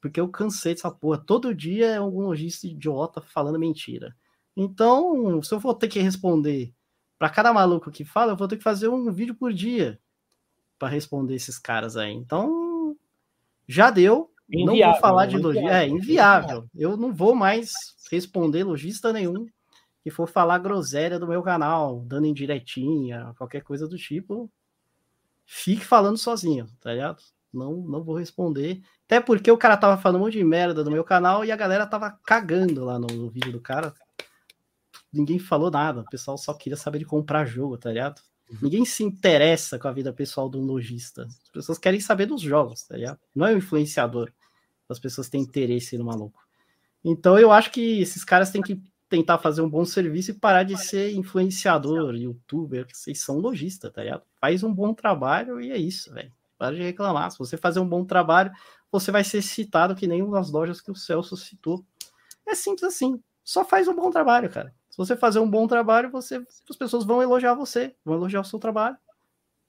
porque 0.00 0.20
eu 0.20 0.28
cansei 0.28 0.74
dessa 0.74 0.90
porra. 0.90 1.18
Todo 1.18 1.54
dia 1.54 1.86
é 1.86 1.96
algum 1.96 2.22
lojista 2.22 2.66
idiota 2.66 3.20
falando 3.20 3.58
mentira. 3.58 4.14
Então, 4.56 5.42
se 5.42 5.54
eu 5.54 5.60
for 5.60 5.74
ter 5.74 5.88
que 5.88 6.00
responder 6.00 6.74
para 7.18 7.30
cada 7.30 7.52
maluco 7.52 7.90
que 7.90 8.04
fala, 8.04 8.32
eu 8.32 8.36
vou 8.36 8.48
ter 8.48 8.56
que 8.56 8.62
fazer 8.62 8.88
um 8.88 9.12
vídeo 9.12 9.34
por 9.34 9.52
dia 9.52 10.00
para 10.78 10.88
responder 10.88 11.34
esses 11.34 11.58
caras 11.58 11.96
aí. 11.96 12.12
Então, 12.12 12.96
já 13.66 13.90
deu. 13.90 14.30
não 14.48 14.72
Inviável, 14.72 14.92
vou 14.92 15.00
falar 15.00 15.26
né? 15.26 15.28
de 15.28 15.38
lojista. 15.38 15.66
Inviável. 15.66 15.86
É 15.86 15.88
inviável. 15.88 16.70
Eu 16.74 16.96
não 16.96 17.14
vou 17.14 17.34
mais 17.34 17.72
responder 18.10 18.64
lojista 18.64 19.12
nenhum 19.12 19.46
que 20.06 20.10
for 20.12 20.28
falar 20.28 20.58
groselha 20.58 21.18
do 21.18 21.26
meu 21.26 21.42
canal, 21.42 21.98
dando 22.06 22.28
indiretinha, 22.28 23.34
qualquer 23.36 23.64
coisa 23.64 23.88
do 23.88 23.96
tipo. 23.96 24.48
Fique 25.44 25.84
falando 25.84 26.16
sozinho, 26.16 26.68
tá 26.80 26.92
ligado? 26.92 27.20
Não, 27.52 27.78
não 27.78 28.04
vou 28.04 28.16
responder. 28.16 28.82
Até 29.04 29.20
porque 29.20 29.50
o 29.50 29.58
cara 29.58 29.76
tava 29.76 30.00
falando 30.00 30.20
um 30.20 30.24
monte 30.26 30.34
de 30.34 30.44
merda 30.44 30.84
no 30.84 30.92
meu 30.92 31.02
canal 31.02 31.44
e 31.44 31.50
a 31.50 31.56
galera 31.56 31.88
tava 31.88 32.16
cagando 32.24 32.84
lá 32.84 33.00
no, 33.00 33.08
no 33.08 33.28
vídeo 33.28 33.50
do 33.50 33.60
cara. 33.60 33.92
Ninguém 35.12 35.40
falou 35.40 35.72
nada. 35.72 36.02
O 36.02 36.08
pessoal 36.08 36.38
só 36.38 36.54
queria 36.54 36.76
saber 36.76 37.00
de 37.00 37.04
comprar 37.04 37.44
jogo, 37.44 37.76
tá 37.76 37.90
ligado? 37.90 38.22
Ninguém 38.62 38.84
se 38.84 39.02
interessa 39.02 39.76
com 39.76 39.88
a 39.88 39.92
vida 39.92 40.12
pessoal 40.12 40.48
do 40.48 40.60
lojista. 40.60 41.24
As 41.24 41.50
pessoas 41.50 41.78
querem 41.78 41.98
saber 41.98 42.26
dos 42.26 42.42
jogos, 42.42 42.84
tá 42.84 42.94
ligado? 42.94 43.18
Não 43.34 43.44
é 43.44 43.52
o 43.52 43.58
influenciador. 43.58 44.32
As 44.88 45.00
pessoas 45.00 45.28
têm 45.28 45.40
interesse 45.40 45.98
no 45.98 46.04
maluco. 46.04 46.46
Então 47.04 47.36
eu 47.36 47.50
acho 47.50 47.72
que 47.72 48.00
esses 48.00 48.22
caras 48.22 48.52
têm 48.52 48.62
que 48.62 48.80
tentar 49.08 49.38
fazer 49.38 49.62
um 49.62 49.68
bom 49.68 49.84
serviço 49.84 50.32
e 50.32 50.34
parar 50.34 50.62
de 50.62 50.76
ser 50.76 51.12
influenciador, 51.14 52.14
youtuber, 52.14 52.86
vocês 52.92 53.20
são 53.20 53.38
lojista, 53.38 53.90
tá 53.90 54.02
ligado? 54.02 54.22
Faz 54.40 54.62
um 54.62 54.72
bom 54.72 54.92
trabalho 54.92 55.60
e 55.60 55.70
é 55.70 55.76
isso, 55.76 56.12
velho. 56.12 56.32
Para 56.58 56.74
de 56.74 56.82
reclamar. 56.82 57.30
Se 57.30 57.38
você 57.38 57.56
fazer 57.56 57.80
um 57.80 57.88
bom 57.88 58.04
trabalho, 58.04 58.50
você 58.90 59.10
vai 59.10 59.22
ser 59.22 59.42
citado 59.42 59.94
que 59.94 60.06
nem 60.06 60.22
as 60.36 60.50
lojas 60.50 60.80
que 60.80 60.90
o 60.90 60.96
Celso 60.96 61.36
citou. 61.36 61.84
É 62.46 62.54
simples 62.54 62.84
assim. 62.84 63.22
Só 63.44 63.64
faz 63.64 63.86
um 63.86 63.94
bom 63.94 64.10
trabalho, 64.10 64.50
cara. 64.50 64.74
Se 64.90 64.96
você 64.96 65.14
fazer 65.14 65.38
um 65.38 65.48
bom 65.48 65.66
trabalho, 65.66 66.10
você, 66.10 66.44
as 66.68 66.76
pessoas 66.76 67.04
vão 67.04 67.22
elogiar 67.22 67.54
você, 67.54 67.94
vão 68.04 68.16
elogiar 68.16 68.40
o 68.40 68.44
seu 68.44 68.58
trabalho. 68.58 68.96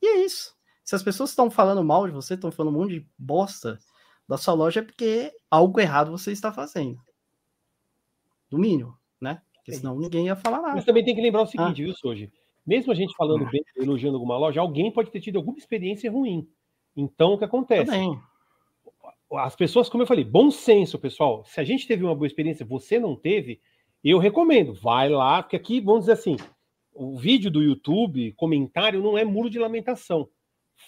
E 0.01 0.07
é 0.07 0.25
isso. 0.25 0.55
Se 0.83 0.95
as 0.95 1.03
pessoas 1.03 1.31
estão 1.31 1.51
falando 1.51 1.83
mal 1.83 2.07
de 2.07 2.13
você, 2.13 2.35
estão 2.35 2.51
falando 2.51 2.73
um 2.73 2.79
monte 2.79 3.01
de 3.01 3.09
bosta 3.17 3.77
da 4.27 4.37
sua 4.37 4.53
loja, 4.53 4.79
é 4.79 4.83
porque 4.83 5.33
algo 5.51 5.79
errado 5.79 6.11
você 6.11 6.31
está 6.31 6.51
fazendo. 6.51 6.99
No 8.49 8.57
mínimo, 8.57 8.97
né? 9.21 9.41
Porque 9.53 9.73
senão 9.73 9.97
ninguém 9.97 10.27
ia 10.27 10.35
falar 10.35 10.61
nada. 10.61 10.75
Mas 10.75 10.85
também 10.85 11.03
tem 11.03 11.15
que 11.15 11.21
lembrar 11.21 11.41
o 11.41 11.47
seguinte, 11.47 11.81
ah. 11.81 11.85
viu, 11.85 11.93
Soji? 11.93 12.31
Mesmo 12.65 12.91
a 12.91 12.95
gente 12.95 13.15
falando 13.15 13.45
ah. 13.45 13.49
bem, 13.49 13.63
elogiando 13.75 14.15
alguma 14.15 14.37
loja, 14.37 14.61
alguém 14.61 14.91
pode 14.91 15.11
ter 15.11 15.19
tido 15.19 15.37
alguma 15.37 15.57
experiência 15.57 16.11
ruim. 16.11 16.47
Então, 16.95 17.33
o 17.33 17.37
que 17.37 17.45
acontece? 17.45 17.91
Também. 17.91 18.19
As 19.33 19.55
pessoas, 19.55 19.89
como 19.89 20.03
eu 20.03 20.07
falei, 20.07 20.23
bom 20.23 20.49
senso, 20.49 20.97
pessoal. 20.97 21.43
Se 21.45 21.59
a 21.59 21.63
gente 21.63 21.85
teve 21.85 22.03
uma 22.03 22.15
boa 22.15 22.27
experiência, 22.27 22.65
você 22.65 22.97
não 22.97 23.15
teve, 23.15 23.59
eu 24.03 24.17
recomendo. 24.19 24.73
Vai 24.73 25.09
lá, 25.09 25.43
porque 25.43 25.55
aqui, 25.55 25.81
vamos 25.81 26.01
dizer 26.01 26.13
assim, 26.13 26.37
o 26.93 27.17
vídeo 27.17 27.51
do 27.51 27.61
YouTube, 27.61 28.31
comentário, 28.33 29.01
não 29.01 29.17
é 29.17 29.23
muro 29.23 29.49
de 29.49 29.59
lamentação. 29.59 30.29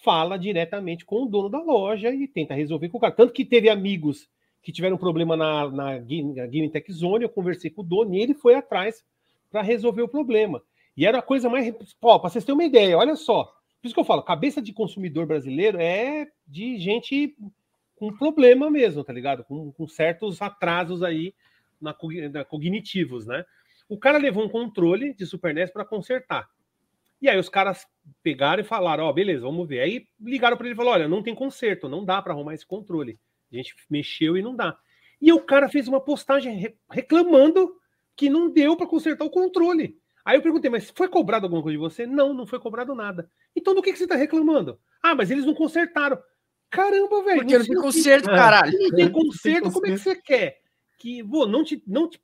Fala 0.03 0.37
diretamente 0.37 1.05
com 1.05 1.23
o 1.23 1.25
dono 1.25 1.49
da 1.49 1.61
loja 1.61 2.13
e 2.13 2.27
tenta 2.27 2.53
resolver 2.53 2.89
com 2.89 2.97
o 2.97 3.01
cara. 3.01 3.13
Tanto 3.13 3.33
que 3.33 3.43
teve 3.43 3.69
amigos 3.69 4.29
que 4.61 4.71
tiveram 4.71 4.97
problema 4.97 5.35
na, 5.35 5.69
na, 5.69 5.99
na 5.99 6.69
Tech 6.71 6.91
Zone, 6.91 7.23
eu 7.23 7.29
conversei 7.29 7.69
com 7.69 7.81
o 7.81 7.85
dono 7.85 8.13
e 8.13 8.21
ele 8.21 8.33
foi 8.33 8.55
atrás 8.55 9.03
para 9.49 9.61
resolver 9.61 10.01
o 10.01 10.07
problema. 10.07 10.61
E 10.95 11.05
era 11.05 11.19
a 11.19 11.21
coisa 11.21 11.49
mais. 11.49 11.73
Para 11.99 12.17
vocês 12.17 12.43
terem 12.43 12.57
uma 12.57 12.65
ideia, 12.65 12.97
olha 12.97 13.15
só. 13.15 13.45
Por 13.81 13.87
isso 13.87 13.93
que 13.93 13.99
eu 13.99 14.05
falo, 14.05 14.21
cabeça 14.21 14.61
de 14.61 14.73
consumidor 14.73 15.25
brasileiro 15.25 15.79
é 15.79 16.27
de 16.45 16.77
gente 16.77 17.35
com 17.95 18.15
problema 18.15 18.69
mesmo, 18.69 19.03
tá 19.03 19.13
ligado? 19.13 19.43
Com, 19.45 19.71
com 19.71 19.87
certos 19.87 20.41
atrasos 20.41 21.01
aí 21.01 21.33
na, 21.79 21.95
na, 22.31 22.43
cognitivos, 22.43 23.25
né? 23.25 23.45
O 23.87 23.97
cara 23.97 24.17
levou 24.17 24.43
um 24.43 24.49
controle 24.49 25.13
de 25.13 25.25
Super 25.25 25.53
NES 25.53 25.71
para 25.71 25.85
consertar. 25.85 26.49
E 27.21 27.29
aí 27.29 27.37
os 27.37 27.49
caras 27.49 27.87
pegaram 28.21 28.61
e 28.61 28.65
falaram, 28.65 29.05
ó, 29.05 29.09
oh, 29.09 29.13
beleza, 29.13 29.41
vamos 29.41 29.67
ver. 29.67 29.81
Aí 29.81 30.07
ligaram 30.19 30.55
para 30.55 30.67
ele 30.67 30.73
e 30.73 30.77
falaram, 30.77 31.01
olha, 31.01 31.07
não 31.07 31.23
tem 31.23 31.35
conserto, 31.35 31.89
não 31.89 32.05
dá 32.05 32.21
para 32.21 32.33
arrumar 32.33 32.53
esse 32.53 32.65
controle. 32.65 33.19
A 33.51 33.55
gente 33.55 33.75
mexeu 33.89 34.37
e 34.37 34.41
não 34.41 34.55
dá. 34.55 34.77
E 35.21 35.33
o 35.33 35.41
cara 35.41 35.67
fez 35.67 35.87
uma 35.87 35.99
postagem 35.99 36.75
reclamando 36.89 37.73
que 38.15 38.29
não 38.29 38.49
deu 38.49 38.75
para 38.75 38.87
consertar 38.87 39.25
o 39.25 39.29
controle. 39.29 39.97
Aí 40.23 40.37
eu 40.37 40.41
perguntei, 40.41 40.69
mas 40.69 40.91
foi 40.95 41.07
cobrado 41.07 41.45
alguma 41.45 41.63
coisa 41.63 41.77
de 41.77 41.81
você? 41.81 42.05
Não, 42.05 42.33
não 42.33 42.45
foi 42.45 42.59
cobrado 42.59 42.93
nada. 42.93 43.29
Então 43.55 43.73
do 43.73 43.81
que, 43.81 43.91
que 43.91 43.97
você 43.97 44.03
está 44.03 44.15
reclamando? 44.15 44.79
Ah, 45.01 45.15
mas 45.15 45.31
eles 45.31 45.45
não 45.45 45.53
consertaram. 45.53 46.21
Caramba, 46.69 47.23
velho. 47.23 47.39
Porque 47.39 47.57
não, 47.57 47.65
tem 47.65 47.75
conserto, 47.75 48.25
caralho. 48.25 48.77
Não 48.77 48.91
tem 48.91 49.11
conserto, 49.11 49.71
como 49.71 49.87
é 49.87 49.91
que 49.91 49.97
você 49.97 50.15
quer? 50.15 50.59
Que, 50.99 51.23
pô, 51.23 51.47
não 51.47 51.63
te, 51.63 51.81
não 51.87 52.07
te 52.07 52.21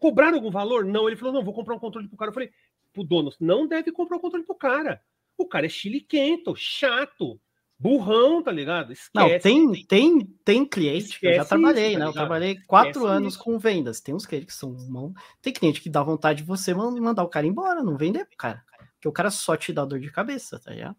cobraram 0.00 0.34
algum 0.34 0.50
valor? 0.50 0.84
Não, 0.84 1.08
ele 1.08 1.16
falou, 1.16 1.32
não, 1.32 1.44
vou 1.44 1.54
comprar 1.54 1.74
um 1.74 1.78
controle 1.78 2.08
pro 2.08 2.16
cara. 2.16 2.28
Eu 2.28 2.34
falei, 2.34 2.50
pro 2.92 3.04
dono, 3.04 3.32
não 3.40 3.66
deve 3.66 3.92
comprar 3.92 4.16
um 4.16 4.20
controle 4.20 4.44
pro 4.44 4.54
cara. 4.54 5.00
O 5.38 5.46
cara 5.46 5.66
é 5.66 5.68
chiliquento, 5.68 6.54
chato, 6.56 7.40
burrão, 7.78 8.42
tá 8.42 8.50
ligado? 8.50 8.92
Esquece. 8.92 9.10
Não, 9.14 9.38
tem, 9.38 9.84
tem, 9.86 10.20
tem 10.44 10.64
cliente, 10.64 11.18
eu 11.22 11.34
já 11.34 11.44
trabalhei, 11.44 11.90
isso, 11.90 11.98
tá 11.98 12.04
né? 12.04 12.10
Eu 12.10 12.12
trabalhei 12.12 12.56
quatro 12.66 12.90
Esquece 12.90 13.06
anos 13.06 13.34
isso. 13.34 13.44
com 13.44 13.58
vendas. 13.58 14.00
Tem 14.00 14.14
uns 14.14 14.26
clientes 14.26 14.54
que 14.54 14.58
são 14.58 14.72
mão. 14.88 15.12
Tem 15.42 15.52
cliente 15.52 15.80
que 15.80 15.90
dá 15.90 16.02
vontade 16.02 16.42
de 16.42 16.48
você 16.48 16.74
mandar 16.74 17.22
o 17.22 17.28
cara 17.28 17.46
embora, 17.46 17.82
não 17.82 17.96
vender 17.96 18.24
pro 18.24 18.36
cara. 18.36 18.64
Porque 18.94 19.08
o 19.08 19.12
cara 19.12 19.30
só 19.30 19.56
te 19.56 19.72
dá 19.72 19.84
dor 19.84 20.00
de 20.00 20.10
cabeça, 20.10 20.58
tá 20.58 20.70
ligado? 20.70 20.96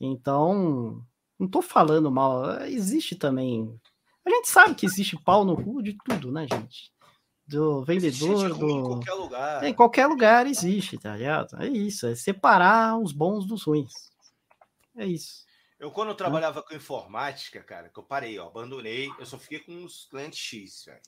Então, 0.00 1.02
não 1.38 1.48
tô 1.48 1.62
falando 1.62 2.10
mal. 2.10 2.62
Existe 2.62 3.16
também. 3.16 3.74
A 4.24 4.30
gente 4.30 4.48
sabe 4.48 4.74
que 4.74 4.84
existe 4.84 5.16
pau 5.24 5.44
no 5.44 5.56
cu 5.56 5.82
de 5.82 5.96
tudo, 6.04 6.30
né, 6.30 6.46
gente? 6.52 6.92
Do 7.46 7.82
vendedor, 7.82 8.54
do. 8.54 8.68
Em 8.68 8.82
qualquer 8.82 9.14
lugar. 9.14 9.64
É, 9.64 9.68
em 9.68 9.74
qualquer 9.74 10.06
lugar 10.06 10.46
existe, 10.46 10.98
tá 10.98 11.16
ligado? 11.16 11.56
É 11.62 11.66
isso, 11.66 12.06
é 12.06 12.14
separar 12.14 12.98
os 12.98 13.10
bons 13.10 13.46
dos 13.46 13.62
ruins. 13.62 13.90
É 14.94 15.06
isso. 15.06 15.47
Eu, 15.78 15.92
quando 15.92 16.08
eu 16.08 16.14
trabalhava 16.16 16.62
com 16.62 16.74
informática, 16.74 17.62
cara, 17.62 17.88
que 17.88 17.98
eu 17.98 18.02
parei, 18.02 18.38
ó, 18.38 18.48
abandonei, 18.48 19.08
eu 19.18 19.24
só 19.24 19.38
fiquei 19.38 19.60
com 19.60 19.84
os 19.84 20.06
clientes 20.06 20.38
X, 20.38 20.84
velho. 20.86 21.00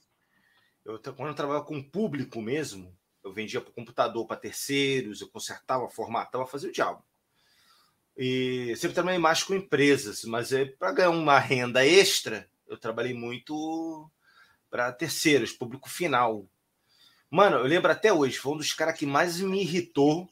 Eu, 0.85 0.99
quando 1.15 1.29
eu 1.29 1.35
trabalhava 1.35 1.65
com 1.65 1.83
público 1.83 2.41
mesmo, 2.41 2.97
eu 3.23 3.33
vendia 3.33 3.61
para 3.61 3.73
computador 3.73 4.27
para 4.27 4.37
terceiros, 4.37 5.21
eu 5.21 5.29
consertava, 5.29 5.89
formatava, 5.89 6.47
fazia 6.47 6.71
o 6.71 6.73
diabo. 6.73 7.05
E 8.17 8.75
sempre 8.77 8.95
trabalhei 8.95 9.19
mais 9.19 9.43
com 9.43 9.55
empresas, 9.55 10.25
mas 10.25 10.53
é, 10.53 10.65
para 10.65 10.93
ganhar 10.93 11.11
uma 11.11 11.39
renda 11.39 11.85
extra, 11.85 12.49
eu 12.67 12.79
trabalhei 12.79 13.13
muito 13.13 14.11
para 14.71 14.93
terceiros, 14.93 15.53
público 15.53 15.89
final. 15.89 16.49
Mano, 17.29 17.57
eu 17.59 17.65
lembro 17.65 17.91
até 17.91 18.13
hoje, 18.13 18.39
foi 18.39 18.53
um 18.53 18.59
dos 18.59 18.73
caras 18.73 18.97
que 18.97 19.07
mais 19.07 19.41
me 19.41 19.63
irritou. 19.63 20.29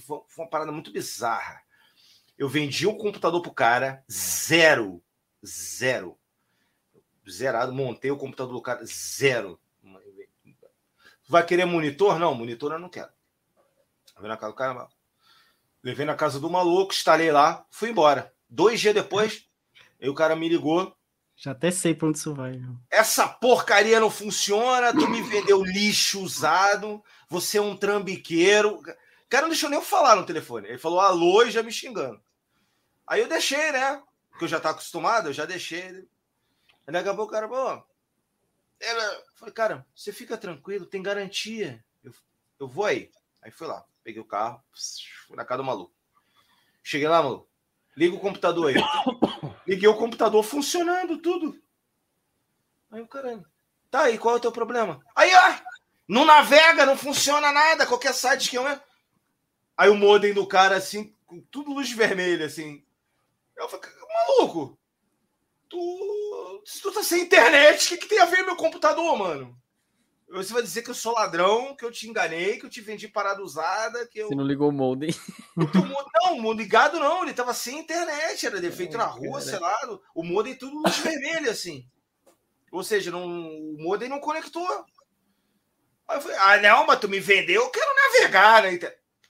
Foi 0.00 0.22
uma 0.38 0.48
parada 0.48 0.70
muito 0.70 0.92
bizarra. 0.92 1.61
Eu 2.42 2.48
vendi 2.48 2.88
o 2.88 2.96
computador 2.96 3.40
pro 3.40 3.52
cara, 3.52 4.04
zero. 4.10 5.00
Zero. 5.46 6.18
Zerado. 7.30 7.72
Montei 7.72 8.10
o 8.10 8.16
computador 8.16 8.52
do 8.52 8.60
cara, 8.60 8.84
zero. 8.84 9.60
Vai 11.28 11.46
querer 11.46 11.66
monitor? 11.66 12.18
Não, 12.18 12.34
monitor 12.34 12.72
eu 12.72 12.80
não 12.80 12.88
quero. 12.88 13.10
Levei 14.16 14.28
na 14.28 14.36
casa 14.36 14.52
do 14.52 14.56
cara, 14.56 14.88
levei 15.84 16.04
na 16.04 16.16
casa 16.16 16.40
do 16.40 16.50
maluco, 16.50 16.92
instalei 16.92 17.30
lá, 17.30 17.64
fui 17.70 17.90
embora. 17.90 18.34
Dois 18.50 18.80
dias 18.80 18.92
depois, 18.92 19.48
aí 20.00 20.08
o 20.08 20.14
cara 20.14 20.34
me 20.34 20.48
ligou. 20.48 20.96
Já 21.36 21.52
até 21.52 21.70
sei 21.70 21.94
pra 21.94 22.08
onde 22.08 22.18
isso 22.18 22.34
vai. 22.34 22.60
Essa 22.90 23.28
porcaria 23.28 24.00
não 24.00 24.10
funciona, 24.10 24.92
tu 24.92 25.08
me 25.08 25.22
vendeu 25.22 25.62
lixo 25.62 26.20
usado, 26.20 27.04
você 27.28 27.58
é 27.58 27.62
um 27.62 27.76
trambiqueiro. 27.76 28.80
O 28.80 29.28
cara 29.28 29.42
não 29.42 29.50
deixou 29.50 29.70
nem 29.70 29.78
eu 29.78 29.84
falar 29.84 30.16
no 30.16 30.26
telefone. 30.26 30.66
Ele 30.66 30.78
falou 30.78 30.98
alô 30.98 31.44
e 31.44 31.52
já 31.52 31.62
me 31.62 31.70
xingando. 31.70 32.20
Aí 33.06 33.20
eu 33.20 33.28
deixei, 33.28 33.72
né? 33.72 34.02
Porque 34.30 34.44
eu 34.44 34.48
já 34.48 34.56
estava 34.58 34.74
acostumado, 34.74 35.28
eu 35.28 35.32
já 35.32 35.44
deixei. 35.44 36.08
Aí 36.86 36.92
daqui 36.92 37.08
a 37.08 37.14
pouco 37.14 37.30
o 37.30 37.34
cara, 37.34 37.48
pô. 37.48 37.82
Ela... 38.80 39.24
Falei, 39.34 39.54
cara, 39.54 39.86
você 39.94 40.12
fica 40.12 40.36
tranquilo, 40.36 40.86
tem 40.86 41.02
garantia. 41.02 41.84
Eu, 42.02 42.12
eu 42.58 42.68
vou 42.68 42.84
aí. 42.84 43.10
Aí 43.42 43.50
fui 43.50 43.66
lá, 43.66 43.84
peguei 44.04 44.20
o 44.20 44.24
carro, 44.24 44.62
fui 45.26 45.36
na 45.36 45.44
casa 45.44 45.58
do 45.58 45.66
maluco. 45.66 45.92
Cheguei 46.82 47.08
lá, 47.08 47.22
maluco. 47.22 47.48
Liga 47.96 48.16
o 48.16 48.20
computador 48.20 48.68
aí. 48.68 48.76
Liguei 49.66 49.88
o 49.88 49.96
computador 49.96 50.42
funcionando, 50.42 51.18
tudo. 51.18 51.60
Aí 52.90 53.00
o 53.00 53.06
caramba. 53.06 53.50
Tá 53.90 54.02
aí, 54.04 54.18
qual 54.18 54.34
é 54.34 54.38
o 54.38 54.40
teu 54.40 54.52
problema? 54.52 55.04
Aí, 55.14 55.30
ó, 55.34 55.54
não 56.08 56.24
navega, 56.24 56.86
não 56.86 56.96
funciona 56.96 57.52
nada, 57.52 57.86
qualquer 57.86 58.14
site 58.14 58.48
que 58.48 58.56
eu. 58.56 58.64
Aí 59.76 59.90
o 59.90 59.94
modem 59.94 60.32
do 60.32 60.46
cara, 60.46 60.76
assim, 60.76 61.14
com 61.26 61.40
tudo 61.40 61.72
luz 61.72 61.90
vermelha, 61.90 62.46
assim. 62.46 62.84
Eu 63.62 63.68
falei, 63.68 63.88
maluco, 64.38 64.78
tu, 65.68 66.62
se 66.64 66.82
tu 66.82 66.92
tá 66.92 67.02
sem 67.02 67.22
internet, 67.22 67.86
o 67.86 67.88
que, 67.90 67.96
que 67.98 68.08
tem 68.08 68.18
a 68.18 68.26
ver 68.26 68.42
meu 68.42 68.56
computador, 68.56 69.16
mano? 69.16 69.56
Você 70.28 70.52
vai 70.52 70.62
dizer 70.62 70.82
que 70.82 70.90
eu 70.90 70.94
sou 70.94 71.12
ladrão, 71.12 71.76
que 71.76 71.84
eu 71.84 71.92
te 71.92 72.08
enganei, 72.08 72.58
que 72.58 72.64
eu 72.64 72.70
te 72.70 72.80
vendi 72.80 73.06
parada 73.06 73.42
usada, 73.42 74.06
que 74.06 74.18
eu. 74.18 74.28
Você 74.28 74.34
não 74.34 74.46
ligou 74.46 74.70
o 74.70 74.72
modem? 74.72 75.14
Não, 76.22 76.46
o 76.46 76.52
ligado 76.52 76.98
não, 76.98 77.22
ele 77.22 77.34
tava 77.34 77.52
sem 77.52 77.80
internet, 77.80 78.46
era 78.46 78.60
defeito 78.60 78.96
na 78.96 79.04
rua, 79.04 79.40
sei 79.40 79.58
lá. 79.58 79.76
O 80.14 80.22
modem 80.22 80.54
tudo 80.54 80.78
luz 80.78 80.96
vermelha, 80.98 81.50
assim. 81.50 81.86
Ou 82.70 82.82
seja, 82.82 83.10
não, 83.10 83.26
o 83.26 83.76
modem 83.78 84.08
não 84.08 84.18
conectou. 84.18 84.66
Aí 86.08 86.16
eu 86.16 86.20
falei, 86.22 86.36
ah, 86.38 86.56
não, 86.58 86.86
mas 86.86 87.00
tu 87.00 87.08
me 87.08 87.20
vendeu, 87.20 87.62
eu 87.62 87.70
quero 87.70 87.94
navegar, 87.94 88.62
né? 88.62 88.78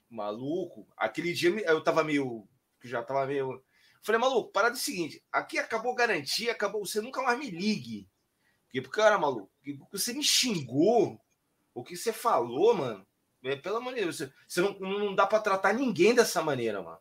Maluco, 0.08 0.86
aquele 0.96 1.32
dia 1.32 1.50
eu 1.66 1.82
tava 1.82 2.04
meio. 2.04 2.46
Já 2.84 3.02
tava 3.02 3.26
meio 3.26 3.60
Falei, 4.02 4.20
maluco, 4.20 4.50
parada 4.50 4.74
é 4.74 4.78
o 4.78 4.80
seguinte: 4.80 5.22
aqui 5.30 5.58
acabou 5.58 5.94
garantia, 5.94 6.52
acabou. 6.52 6.84
Você 6.84 7.00
nunca 7.00 7.22
mais 7.22 7.38
me 7.38 7.50
ligue. 7.50 8.08
Porque, 8.64 8.80
cara, 8.82 9.18
maluco, 9.18 9.50
você 9.90 10.12
me 10.12 10.22
xingou, 10.22 11.20
o 11.74 11.84
que 11.84 11.96
você 11.96 12.12
falou, 12.12 12.74
mano. 12.74 13.06
É, 13.44 13.56
de 13.56 13.62
Deus, 13.94 14.16
você, 14.18 14.32
você 14.46 14.60
não, 14.60 14.78
não 14.78 15.14
dá 15.14 15.26
para 15.26 15.40
tratar 15.40 15.72
ninguém 15.72 16.14
dessa 16.14 16.42
maneira, 16.42 16.80
mano. 16.80 17.00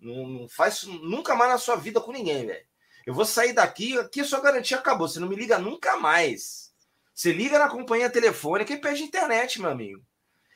Não, 0.00 0.26
não 0.26 0.48
faz 0.48 0.82
nunca 0.82 1.34
mais 1.34 1.52
na 1.52 1.58
sua 1.58 1.76
vida 1.76 2.00
com 2.00 2.12
ninguém, 2.12 2.44
velho. 2.46 2.66
Eu 3.06 3.14
vou 3.14 3.24
sair 3.24 3.52
daqui, 3.52 3.96
aqui 3.96 4.20
a 4.20 4.24
sua 4.24 4.40
garantia 4.40 4.76
acabou. 4.76 5.08
Você 5.08 5.20
não 5.20 5.28
me 5.28 5.36
liga 5.36 5.58
nunca 5.58 5.96
mais. 5.96 6.74
Você 7.14 7.32
liga 7.32 7.58
na 7.58 7.68
companhia 7.68 8.10
telefônica 8.10 8.72
e 8.72 8.80
pede 8.80 9.04
internet, 9.04 9.60
meu 9.60 9.70
amigo. 9.70 10.04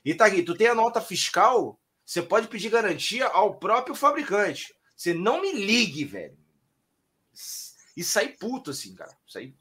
E 0.04 0.14
tá 0.14 0.26
aqui, 0.26 0.42
tu 0.42 0.56
tem 0.56 0.66
a 0.66 0.74
nota 0.74 1.00
fiscal, 1.00 1.78
você 2.04 2.20
pode 2.20 2.48
pedir 2.48 2.70
garantia 2.70 3.26
ao 3.28 3.54
próprio 3.54 3.94
fabricante. 3.94 4.74
Você 5.00 5.14
não 5.14 5.40
me 5.40 5.50
ligue, 5.50 6.04
velho. 6.04 6.36
E 7.96 8.04
sair 8.04 8.36
puto, 8.38 8.70
assim, 8.70 8.94
cara. 8.94 9.16
Sair... 9.26 9.54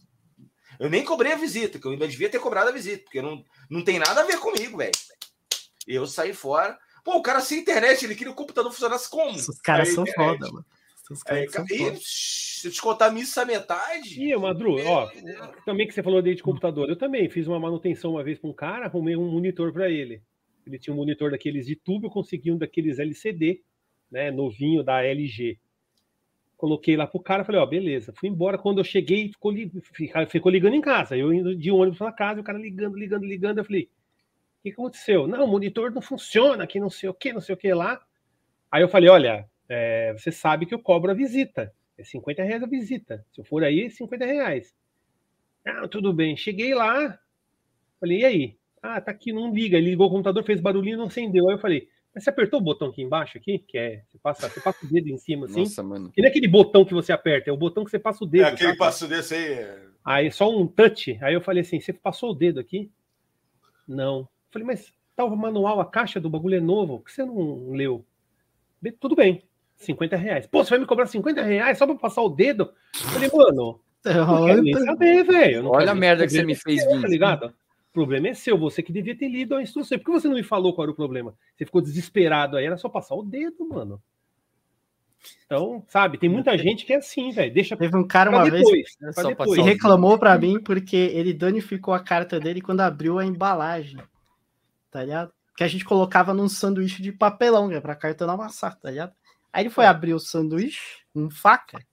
Eu 0.77 0.89
nem 0.89 1.01
cobrei 1.01 1.31
a 1.31 1.37
visita, 1.37 1.79
que 1.79 1.87
eu 1.87 1.91
ainda 1.91 2.05
devia 2.05 2.27
ter 2.27 2.41
cobrado 2.41 2.67
a 2.67 2.73
visita, 2.73 3.05
porque 3.05 3.21
não, 3.21 3.45
não 3.69 3.81
tem 3.81 3.99
nada 3.99 4.19
a 4.19 4.25
ver 4.25 4.37
comigo, 4.37 4.77
velho. 4.79 4.91
Eu 5.87 6.05
saí 6.05 6.33
fora. 6.33 6.77
Pô, 7.05 7.15
o 7.15 7.21
cara 7.21 7.39
sem 7.39 7.59
internet, 7.59 8.03
ele 8.03 8.15
queria 8.15 8.33
que 8.33 8.37
o 8.37 8.43
computador 8.43 8.69
funcionasse 8.69 9.09
como? 9.09 9.31
Os 9.31 9.61
caras 9.61 9.87
Aí, 9.87 9.95
são 9.95 10.03
internet. 10.03 10.39
foda, 10.39 10.51
mano. 10.51 10.65
Os 11.09 11.23
caras 11.23 11.51
são 11.53 11.65
e, 11.69 11.77
foda. 11.77 11.99
se 12.01 12.67
eu 12.67 12.71
te 12.73 12.81
contar 12.81 13.09
missa 13.09 13.45
metade. 13.45 14.21
E, 14.21 14.35
Madru, 14.35 14.75
ó, 14.85 15.09
também 15.63 15.87
que 15.87 15.93
você 15.93 16.03
falou 16.03 16.21
de 16.21 16.35
computador, 16.43 16.89
eu 16.89 16.97
também 16.97 17.29
fiz 17.29 17.47
uma 17.47 17.61
manutenção 17.61 18.11
uma 18.11 18.23
vez 18.25 18.37
para 18.37 18.49
um 18.49 18.53
cara, 18.53 18.87
arrumei 18.87 19.15
um 19.15 19.31
monitor 19.31 19.71
para 19.71 19.89
ele. 19.89 20.21
Ele 20.67 20.77
tinha 20.77 20.93
um 20.93 20.97
monitor 20.97 21.31
daqueles 21.31 21.65
de 21.65 21.77
tubo, 21.77 22.07
eu 22.07 22.11
consegui 22.11 22.51
um 22.51 22.57
daqueles 22.57 22.99
LCD, 22.99 23.63
né, 24.11 24.31
novinho 24.31 24.83
da 24.83 25.03
LG. 25.03 25.57
Coloquei 26.57 26.97
lá 26.97 27.07
pro 27.07 27.21
cara, 27.21 27.45
falei, 27.45 27.61
ó, 27.61 27.65
beleza. 27.65 28.13
Fui 28.17 28.27
embora, 28.27 28.57
quando 28.57 28.79
eu 28.79 28.83
cheguei, 28.83 29.29
ficou, 29.29 29.53
ficou 30.27 30.51
ligando 30.51 30.75
em 30.75 30.81
casa. 30.81 31.15
Eu 31.15 31.33
indo 31.33 31.55
de 31.55 31.71
ônibus 31.71 31.97
para 31.97 32.11
casa, 32.11 32.41
o 32.41 32.43
cara 32.43 32.57
ligando, 32.57 32.97
ligando, 32.97 33.25
ligando, 33.25 33.59
eu 33.59 33.65
falei, 33.65 33.83
o 34.59 34.63
que, 34.63 34.71
aconteceu? 34.71 35.25
Não, 35.25 35.45
o 35.45 35.47
monitor 35.47 35.89
não 35.91 36.01
funciona, 36.01 36.67
que 36.67 36.79
não 36.79 36.89
sei 36.89 37.07
o 37.07 37.13
que, 37.13 37.31
não 37.31 37.39
sei 37.39 37.55
o 37.55 37.57
que 37.57 37.73
lá. 37.73 38.01
Aí 38.69 38.81
eu 38.81 38.89
falei, 38.89 39.09
olha, 39.09 39.49
é, 39.69 40.11
você 40.13 40.31
sabe 40.31 40.65
que 40.65 40.73
eu 40.73 40.79
cobro 40.79 41.09
a 41.09 41.13
visita. 41.13 41.73
É 41.97 42.03
50 42.03 42.43
reais 42.43 42.63
a 42.63 42.67
visita. 42.67 43.25
Se 43.31 43.39
eu 43.39 43.45
for 43.45 43.63
aí, 43.63 43.85
é 43.85 43.89
50 43.89 44.25
reais. 44.25 44.75
Ah, 45.65 45.87
tudo 45.87 46.13
bem. 46.13 46.35
Cheguei 46.35 46.73
lá, 46.73 47.17
falei, 47.99 48.19
e 48.19 48.25
aí? 48.25 48.57
Ah, 48.81 48.99
tá 48.99 49.11
aqui, 49.11 49.31
não 49.31 49.53
liga. 49.53 49.77
Ele 49.77 49.91
ligou 49.91 50.07
o 50.07 50.09
computador, 50.09 50.43
fez 50.43 50.59
barulhinho, 50.59 50.97
não 50.97 51.05
acendeu. 51.05 51.47
Aí 51.47 51.55
eu 51.55 51.59
falei, 51.59 51.87
você 52.19 52.29
apertou 52.29 52.59
o 52.59 52.63
botão 52.63 52.89
aqui 52.89 53.01
embaixo, 53.01 53.37
aqui? 53.37 53.59
Que 53.59 53.77
é, 53.77 54.01
você 54.07 54.17
passa, 54.17 54.49
você 54.49 54.59
passa 54.59 54.85
o 54.85 54.89
dedo 54.89 55.09
em 55.09 55.17
cima, 55.17 55.45
assim. 55.45 55.59
Nossa, 55.59 55.83
mano. 55.83 56.11
E 56.15 56.21
não 56.21 56.27
é 56.27 56.29
aquele 56.29 56.47
botão 56.47 56.85
que 56.85 56.93
você 56.93 57.11
aperta, 57.11 57.49
é 57.49 57.53
o 57.53 57.57
botão 57.57 57.83
que 57.83 57.91
você 57.91 57.99
passa 57.99 58.23
o 58.23 58.27
dedo. 58.27 58.45
É 58.45 58.49
aquele 58.49 58.69
sabe? 58.69 58.77
passo 58.77 59.07
desse 59.07 59.35
aí. 59.35 59.67
Aí 60.03 60.31
só 60.31 60.49
um 60.49 60.65
touch. 60.65 61.17
Aí 61.21 61.33
eu 61.33 61.41
falei 61.41 61.61
assim: 61.61 61.79
você 61.79 61.93
passou 61.93 62.31
o 62.31 62.35
dedo 62.35 62.59
aqui? 62.59 62.89
Não. 63.87 64.19
Eu 64.19 64.27
falei, 64.51 64.67
mas 64.67 64.93
tá 65.15 65.25
o 65.25 65.35
manual, 65.35 65.81
a 65.81 65.85
caixa 65.85 66.19
do 66.19 66.29
bagulho 66.29 66.55
é 66.55 66.61
novo, 66.61 66.99
que 66.99 67.11
você 67.11 67.25
não 67.25 67.71
leu? 67.71 68.05
Tudo 68.99 69.15
bem, 69.15 69.43
50 69.75 70.15
reais. 70.15 70.47
Pô, 70.47 70.63
você 70.63 70.69
vai 70.71 70.79
me 70.79 70.85
cobrar 70.85 71.05
50 71.05 71.41
reais 71.41 71.77
só 71.77 71.85
pra 71.85 71.95
passar 71.95 72.21
o 72.21 72.29
dedo? 72.29 72.73
Eu 72.95 73.09
falei, 73.09 73.29
mano, 73.33 73.81
não 74.05 74.45
quero 74.45 74.61
nem 74.61 74.73
saber, 74.73 75.23
velho. 75.23 75.67
Olha 75.67 75.91
a 75.91 75.95
merda 75.95 76.25
que 76.25 76.31
você 76.31 76.43
me 76.43 76.55
fez 76.55 76.85
Tá 76.85 77.07
ligado? 77.07 77.53
O 77.89 77.93
problema 77.93 78.27
é 78.27 78.33
seu, 78.33 78.57
você 78.57 78.83
que 78.83 78.93
devia 78.93 79.17
ter 79.17 79.27
lido 79.27 79.55
a 79.55 79.61
instrução. 79.61 79.97
Por 79.97 80.05
que 80.05 80.11
você 80.11 80.27
não 80.27 80.35
me 80.35 80.43
falou 80.43 80.73
qual 80.73 80.85
era 80.85 80.91
o 80.91 80.95
problema? 80.95 81.35
Você 81.55 81.65
ficou 81.65 81.81
desesperado 81.81 82.55
aí, 82.55 82.65
era 82.65 82.77
só 82.77 82.87
passar 82.87 83.15
o 83.15 83.23
dedo, 83.23 83.67
mano. 83.67 84.01
Então, 85.45 85.83
sabe, 85.87 86.17
tem 86.17 86.29
muita 86.29 86.57
gente 86.57 86.85
que 86.85 86.93
é 86.93 86.97
assim, 86.97 87.31
velho. 87.31 87.53
Deixa 87.53 87.75
Teve 87.75 87.97
um 87.97 88.07
cara 88.07 88.29
uma 88.29 88.49
vez 88.49 88.63
depois. 88.63 88.97
É 89.01 89.13
pra 89.13 89.23
só 89.23 89.29
depois. 89.29 89.55
que 89.55 89.61
reclamou 89.61 90.17
pra 90.17 90.37
mim 90.37 90.61
porque 90.61 90.95
ele 90.95 91.33
danificou 91.33 91.93
a 91.93 91.99
carta 91.99 92.39
dele 92.39 92.61
quando 92.61 92.81
abriu 92.81 93.17
a 93.17 93.25
embalagem. 93.25 93.99
Tá 94.91 95.03
ligado? 95.03 95.33
Que 95.57 95.63
a 95.63 95.67
gente 95.67 95.83
colocava 95.83 96.33
num 96.33 96.47
sanduíche 96.47 97.01
de 97.01 97.11
papelão, 97.11 97.71
é 97.71 97.81
pra 97.81 97.95
carta 97.95 98.25
não 98.25 98.35
amassar, 98.35 98.79
tá 98.79 98.89
ligado? 98.89 99.13
Aí 99.51 99.63
ele 99.63 99.69
foi 99.69 99.85
abrir 99.85 100.13
o 100.13 100.19
sanduíche 100.19 100.99
com 101.13 101.29
faca 101.29 101.83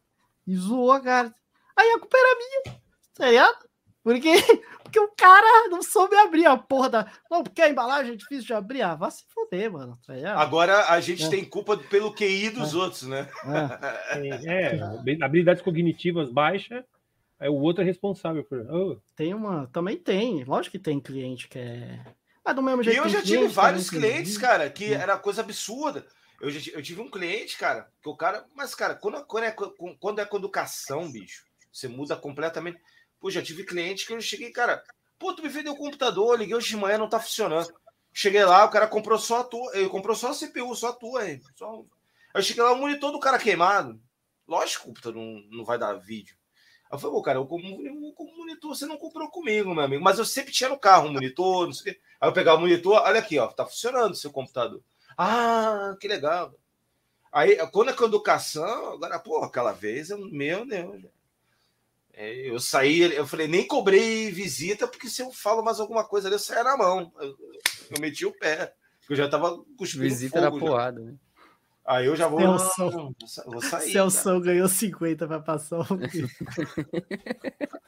e 0.46 0.54
zoou 0.54 0.92
a 0.92 1.00
carta. 1.00 1.34
Aí 1.76 1.90
a 1.90 1.98
culpa 1.98 2.16
era 2.16 2.38
minha, 2.38 2.80
tá 3.14 3.28
ligado? 3.28 3.66
Porque, 4.06 4.30
porque 4.84 5.00
o 5.00 5.08
cara 5.16 5.68
não 5.68 5.82
soube 5.82 6.14
abrir 6.14 6.46
a 6.46 6.56
porra 6.56 6.88
da. 6.88 7.12
Não, 7.28 7.42
porque 7.42 7.60
a 7.60 7.68
embalagem 7.68 8.12
é 8.12 8.16
difícil 8.16 8.46
de 8.46 8.54
abrir. 8.54 8.80
Ah, 8.80 8.94
vá 8.94 9.10
se 9.10 9.24
foder, 9.34 9.72
mano. 9.72 9.98
Tá? 10.06 10.14
Agora 10.40 10.92
a 10.92 11.00
gente 11.00 11.24
É. 11.24 11.28
tem 11.28 11.44
culpa 11.44 11.76
pelo 11.76 12.14
QI 12.14 12.50
dos 12.50 12.72
outros, 12.72 13.02
né? 13.02 13.28
É. 14.14 14.76
É, 14.76 15.24
habilidades 15.24 15.60
cognitivas 15.60 16.30
baixas, 16.30 16.84
aí 17.40 17.48
o 17.48 17.54
outro 17.56 17.82
é 17.82 17.84
responsável 17.84 18.44
por. 18.44 18.60
Oh, 18.70 18.96
Tem 19.16 19.34
uma. 19.34 19.66
Também 19.72 19.96
tem. 19.96 20.44
Lógico 20.44 20.78
que 20.78 20.78
tem 20.78 21.00
cliente 21.00 21.48
que 21.48 21.58
é. 21.58 22.00
Mas 22.44 22.54
do 22.54 22.62
mesmo 22.62 22.82
E 22.82 22.84
jeito 22.84 22.98
eu 22.98 23.02
tem 23.02 23.12
já 23.12 23.22
tive 23.22 23.36
cliente 23.38 23.54
vários 23.54 23.90
clientes, 23.90 24.38
cara, 24.38 24.70
que 24.70 24.92
Hum. 24.92 25.00
era 25.00 25.18
coisa 25.18 25.40
absurda. 25.42 26.06
Eu, 26.40 26.48
já, 26.48 26.70
eu 26.70 26.80
tive 26.80 27.00
um 27.00 27.10
cliente, 27.10 27.58
cara, 27.58 27.88
que 28.00 28.08
o 28.08 28.16
cara. 28.16 28.44
Mas, 28.54 28.72
cara, 28.72 28.94
quando, 28.94 29.20
quando, 29.26 29.42
é, 29.44 29.56
quando 29.98 30.20
é 30.20 30.24
com 30.24 30.36
educação, 30.36 31.10
bicho, 31.10 31.44
você 31.72 31.88
muda 31.88 32.14
completamente. 32.14 32.78
Pô, 33.20 33.30
já 33.30 33.42
tive 33.42 33.64
cliente 33.64 34.06
que 34.06 34.12
eu 34.12 34.20
cheguei, 34.20 34.50
cara. 34.50 34.82
Pô, 35.18 35.32
tu 35.34 35.42
me 35.42 35.48
vendeu 35.48 35.72
o 35.72 35.76
computador, 35.76 36.38
liguei 36.38 36.54
hoje 36.54 36.68
de 36.68 36.76
manhã, 36.76 36.98
não 36.98 37.08
tá 37.08 37.18
funcionando. 37.18 37.72
Cheguei 38.12 38.44
lá, 38.44 38.64
o 38.64 38.70
cara 38.70 38.86
comprou 38.86 39.18
só 39.18 39.40
a 39.40 39.44
tua. 39.44 39.76
Ele 39.76 39.88
comprou 39.88 40.14
só 40.14 40.30
a 40.30 40.34
CPU, 40.34 40.74
só 40.74 40.88
a 40.88 40.92
tua. 40.92 41.22
Aí, 41.22 41.40
só... 41.54 41.84
aí 42.34 42.42
cheguei 42.42 42.62
lá, 42.62 42.72
o 42.72 42.76
monitor 42.76 43.12
do 43.12 43.20
cara 43.20 43.38
queimado. 43.38 44.00
Lógico 44.46 44.84
o 44.84 44.86
computador 44.88 45.22
não, 45.22 45.42
não 45.50 45.64
vai 45.64 45.78
dar 45.78 45.94
vídeo. 45.94 46.36
Aí 46.90 46.96
eu 46.96 46.98
falei, 46.98 47.16
pô, 47.16 47.22
cara, 47.22 47.38
eu 47.38 47.48
monitor, 47.48 48.74
você 48.74 48.86
não 48.86 48.96
comprou 48.96 49.28
comigo, 49.28 49.74
meu 49.74 49.84
amigo. 49.84 50.02
Mas 50.02 50.18
eu 50.18 50.24
sempre 50.24 50.52
tinha 50.52 50.68
no 50.70 50.78
carro 50.78 51.08
um 51.08 51.12
monitor, 51.12 51.66
não 51.66 51.72
sei 51.72 51.92
o 51.92 51.94
quê. 51.94 52.00
Aí 52.20 52.28
eu 52.28 52.32
pegava 52.32 52.58
o 52.58 52.60
monitor, 52.60 53.02
olha 53.02 53.18
aqui, 53.18 53.38
ó, 53.38 53.48
tá 53.48 53.66
funcionando 53.66 54.12
o 54.12 54.16
seu 54.16 54.30
computador. 54.30 54.82
Ah, 55.18 55.96
que 56.00 56.06
legal. 56.06 56.54
Aí, 57.32 57.56
quando 57.70 57.90
é 57.90 57.92
com 57.92 58.04
educação, 58.04 58.92
agora, 58.94 59.18
pô, 59.18 59.42
aquela 59.42 59.72
vez, 59.72 60.10
eu, 60.10 60.18
meu 60.30 60.64
Deus. 60.64 61.02
É, 62.18 62.48
eu 62.50 62.58
saí, 62.58 63.00
eu 63.14 63.26
falei, 63.26 63.46
nem 63.46 63.66
cobrei 63.66 64.30
visita, 64.30 64.88
porque 64.88 65.06
se 65.06 65.20
eu 65.20 65.30
falo 65.30 65.62
mais 65.62 65.78
alguma 65.78 66.02
coisa 66.02 66.28
ali, 66.28 66.34
eu 66.34 66.38
saia 66.38 66.64
na 66.64 66.74
mão. 66.74 67.12
Eu, 67.20 67.28
eu 67.90 68.00
meti 68.00 68.24
o 68.24 68.32
pé, 68.32 68.72
porque 69.00 69.12
eu 69.12 69.16
já 69.16 69.28
tava 69.28 69.62
cuspindo 69.76 70.04
Visita 70.04 70.40
na 70.40 70.50
fogo. 70.50 70.60
já. 70.60 70.66
porrada, 70.66 71.00
né? 71.00 71.14
Aí 71.86 72.06
eu 72.06 72.16
já 72.16 72.26
vou, 72.28 72.58
Celso. 72.58 72.90
vou 72.90 73.14
sa- 73.26 73.44
vou 73.46 73.60
sair. 73.62 73.92
Celso 73.92 74.40
ganhou 74.40 74.68
50 74.68 75.26
pra 75.28 75.40
passar 75.40 75.78
o. 75.80 75.84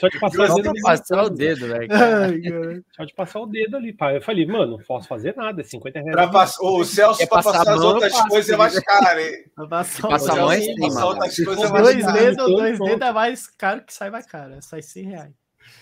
só 0.00 0.08
de 0.08 0.18
passar 0.18 0.50
o 0.50 0.54
dedo 0.56 0.72
pra 0.72 0.82
passar 0.96 1.22
o 1.24 1.30
dedo, 1.30 1.68
velho. 1.68 1.88
Ai, 1.92 2.40
cara. 2.40 2.82
Só 2.96 3.04
de 3.04 3.14
passar 3.14 3.40
o 3.40 3.46
dedo 3.46 3.76
ali, 3.76 3.92
pá. 3.92 4.14
Eu 4.14 4.22
falei, 4.22 4.46
mano, 4.46 4.78
não 4.78 4.84
posso 4.84 5.06
fazer 5.06 5.34
nada, 5.36 5.60
é 5.60 5.64
50 5.64 6.00
reais. 6.00 6.12
Pra 6.14 6.28
pass... 6.28 6.58
O 6.60 6.84
Celso, 6.84 7.18
Quer 7.18 7.26
para 7.28 7.42
passar 7.42 7.58
passar 7.58 7.72
as 7.74 7.80
mão, 7.80 7.94
outras 7.94 8.12
passa, 8.12 8.28
coisas 8.28 8.50
é 8.50 8.56
mais 8.56 8.78
caro, 8.80 9.20
hein? 9.20 9.44
Pra 9.54 9.66
passar 9.66 10.06
o 10.06 10.10
Passar 10.10 10.32
a 10.32 10.36
mão 10.36 10.52
é 10.52 10.74
passar 10.80 11.06
outras 11.06 11.36
coisas 11.36 11.64
é 11.64 11.68
mais 11.72 11.82
Dois 11.84 12.04
caro. 12.04 12.18
dedos, 12.18 12.32
Então, 12.34 12.46
dois 12.50 12.78
dedos 12.78 13.00
é 13.08 13.12
mais 13.12 13.46
caro 13.48 13.84
que 13.84 13.92
sai 13.94 14.10
mais 14.10 14.26
caro. 14.26 14.54
É 14.54 14.60
sai 14.60 14.82
100 14.82 15.04
reais. 15.04 15.32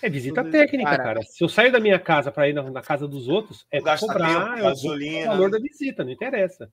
É 0.01 0.09
visita 0.09 0.43
técnica, 0.43 0.89
Cara. 0.91 1.03
cara. 1.03 1.21
Se 1.23 1.43
eu 1.43 1.47
sair 1.49 1.71
da 1.71 1.79
minha 1.79 1.97
casa 1.97 2.29
para 2.31 2.49
ir 2.49 2.53
na, 2.53 2.61
na 2.69 2.81
casa 2.81 3.07
dos 3.07 3.27
outros, 3.29 3.65
é 3.71 3.79
para 3.79 3.93
eu 3.93 3.99
vou 3.99 4.07
gasolina. 4.63 5.31
o 5.31 5.37
valor 5.37 5.49
da 5.49 5.59
visita, 5.59 6.03
não 6.03 6.11
interessa. 6.11 6.69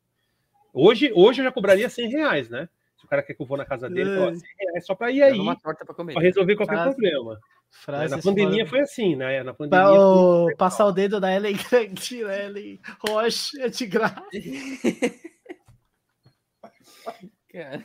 Hoje, 0.74 1.12
hoje 1.14 1.40
eu 1.40 1.44
já 1.44 1.52
cobraria 1.52 1.88
100 1.88 2.08
reais, 2.10 2.48
né? 2.50 2.68
Se 2.98 3.04
o 3.04 3.08
cara 3.08 3.22
quer 3.22 3.34
que 3.34 3.40
eu 3.42 3.46
vou 3.46 3.56
na 3.56 3.64
casa 3.64 3.88
dele, 3.88 4.10
É. 4.10 4.16
fala, 4.18 4.34
100 4.34 4.48
reais 4.58 4.84
só 4.86 4.94
para 4.94 5.10
ir 5.12 5.22
aí, 5.22 5.30
Dando 5.30 5.42
uma 5.42 5.56
torta 5.56 5.84
pra 5.84 5.94
comer. 5.94 6.14
para 6.14 6.22
resolver 6.22 6.56
qualquer 6.56 6.74
Frase- 6.74 6.90
problema. 6.96 7.40
Frase 7.70 8.16
na 8.16 8.22
pandemia 8.22 8.58
fora- 8.66 8.68
foi 8.70 8.80
assim, 8.80 9.16
né? 9.16 9.42
Na 9.42 9.52
Pra 9.54 9.68
pandemia. 9.68 10.00
o- 10.00 10.56
passar 10.56 10.84
o 10.86 10.92
dedo 10.92 11.20
da 11.20 11.32
Ellen 11.34 11.56
Grande, 11.70 12.24
né? 12.24 12.46
Ellen 12.46 12.80
Rocha, 13.06 13.62
é 13.62 13.68
de 13.68 13.86
graça. 13.86 14.22
Cara, 17.52 17.84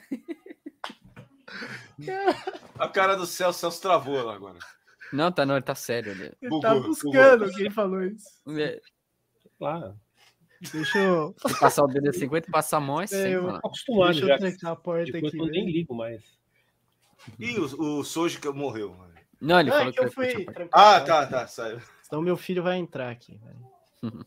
A 2.77 2.87
cara 2.87 3.15
do 3.15 3.25
Celso, 3.25 3.57
o 3.57 3.59
Celso 3.61 3.81
travou 3.81 4.21
lá 4.23 4.33
agora. 4.35 4.57
Não, 5.11 5.31
tá 5.31 5.45
não, 5.45 5.55
ele 5.55 5.65
tá 5.65 5.75
sério. 5.75 6.15
Né? 6.15 6.31
Ele 6.41 6.59
tá 6.61 6.73
Bugou, 6.73 6.87
buscando 6.89 7.51
quem 7.51 7.69
falou 7.69 8.01
isso. 8.03 8.27
É, 8.59 8.79
Lá, 9.59 9.93
Deixa 10.73 10.97
eu, 10.99 11.33
Se 11.47 11.59
passar 11.59 11.83
o 11.83 11.87
dedo 11.87 12.09
é 12.09 12.13
50, 12.13 12.51
passar 12.51 12.77
a 12.77 12.81
mão 12.81 13.01
é 13.01 13.07
100, 13.07 13.31
eu- 13.31 13.43
mano. 13.43 13.61
tô 13.61 13.67
acostumado 13.67 14.11
deixa 14.11 14.27
já. 14.27 14.33
eu 14.33 14.39
trancar 14.39 14.71
a 14.71 14.75
porta 14.75 15.17
aqui. 15.17 15.37
eu 15.37 15.45
nem 15.45 15.65
ligo 15.71 15.95
mais. 15.95 16.21
Ih, 17.39 17.57
o, 17.59 17.99
o 17.99 18.03
Soji 18.03 18.39
que 18.39 18.49
morreu. 18.49 18.95
Não, 19.41 19.59
ele 19.59 19.69
é 19.69 19.73
falou 19.73 19.93
que 19.93 19.99
eu 19.99 20.11
fui 20.11 20.45
trancar 20.45 20.67
Ah, 20.71 20.99
tá, 21.01 21.25
tá, 21.27 21.47
saiu. 21.47 21.79
Senão 22.03 22.21
meu 22.21 22.35
filho 22.35 22.61
vai 22.63 22.77
entrar 22.77 23.09
aqui. 23.09 23.37
velho. 23.37 24.25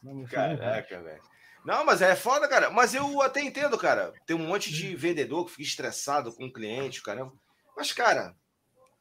Caraca, 0.30 1.02
velho. 1.02 1.22
Não, 1.64 1.84
mas 1.84 2.00
é 2.00 2.14
foda, 2.16 2.48
cara. 2.48 2.70
Mas 2.70 2.94
eu 2.94 3.20
até 3.20 3.42
entendo, 3.42 3.76
cara. 3.76 4.12
Tem 4.26 4.34
um 4.36 4.46
monte 4.46 4.72
de 4.72 4.94
vendedor 4.96 5.44
que 5.44 5.50
fica 5.52 5.62
estressado 5.64 6.32
com 6.32 6.46
o 6.46 6.52
cliente, 6.52 7.02
caramba. 7.02 7.32
Mas, 7.76 7.92
cara, 7.92 8.34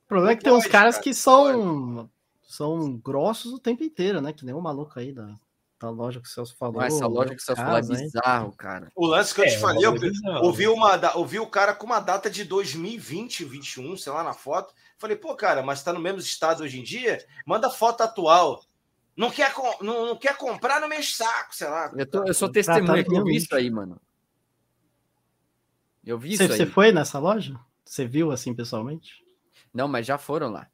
O 0.06 0.07
problema 0.07 0.33
é 0.33 0.35
que 0.35 0.43
tem 0.43 0.53
uns 0.53 0.67
caras 0.67 0.95
cara, 0.95 1.03
que 1.03 1.14
são, 1.14 2.09
são 2.43 2.98
grossos 2.98 3.53
o 3.53 3.59
tempo 3.59 3.83
inteiro, 3.83 4.19
né? 4.22 4.33
Que 4.33 4.43
nem 4.45 4.53
o 4.56 4.61
maluco 4.61 4.99
aí 4.99 5.14
da, 5.14 5.33
da 5.80 5.89
loja 5.89 6.19
que 6.19 6.27
o 6.27 6.31
Celso 6.31 6.56
falou. 6.57 6.81
Essa 6.81 7.06
loja 7.06 7.35
que 7.35 7.41
você 7.41 7.56
falou 7.56 7.77
é 7.77 7.81
bizarro, 7.81 8.51
cara. 8.57 8.91
o 8.95 9.06
lance 9.06 9.33
que 9.33 9.41
eu 9.41 9.45
te 9.45 9.53
É, 9.56 9.59
falei, 9.59 9.85
eu 9.85 9.93
ouvi, 10.41 10.67
uma, 10.67 11.15
ouvi 11.17 11.39
o 11.39 11.47
cara 11.47 11.73
com 11.75 11.85
uma 11.85 11.99
data 11.99 12.30
de 12.30 12.43
2020, 12.43 13.43
21, 13.45 13.95
sei 13.97 14.11
lá, 14.11 14.23
na 14.23 14.33
foto. 14.33 14.73
Falei, 14.97 15.15
pô, 15.15 15.35
cara, 15.35 15.61
mas 15.61 15.83
tá 15.83 15.93
no 15.93 15.99
mesmo 15.99 16.19
estado 16.19 16.64
hoje 16.64 16.80
em 16.80 16.83
dia? 16.83 17.23
Manda 17.45 17.69
foto 17.69 18.01
atual. 18.01 18.64
Não 19.15 19.30
quer, 19.31 19.53
com- 19.53 19.83
não, 19.83 20.07
não 20.07 20.15
quer 20.15 20.35
comprar 20.38 20.80
no 20.81 20.88
meu 20.88 21.01
saco, 21.03 21.56
sei 21.56 21.67
lá. 21.67 21.91
Eu, 21.95 22.06
tô, 22.09 22.23
eu 22.25 22.33
sou 22.33 22.49
Tratado 22.51 22.80
testemunha 22.80 23.03
que 23.03 23.15
eu 23.15 23.23
vi 23.23 23.35
isso 23.35 23.53
aí, 23.56 23.69
mano. 23.69 23.99
Eu 26.06 26.17
vi 26.17 26.35
Você, 26.38 26.43
isso 26.45 26.53
aí. 26.53 26.57
você 26.59 26.65
foi 26.65 26.91
nessa 26.91 27.19
loja? 27.19 27.59
Você 27.85 28.06
viu 28.06 28.31
assim 28.31 28.53
pessoalmente? 28.53 29.23
Não, 29.73 29.88
mas 29.88 30.06
já 30.06 30.17
foram 30.17 30.49
lá. 30.49 30.67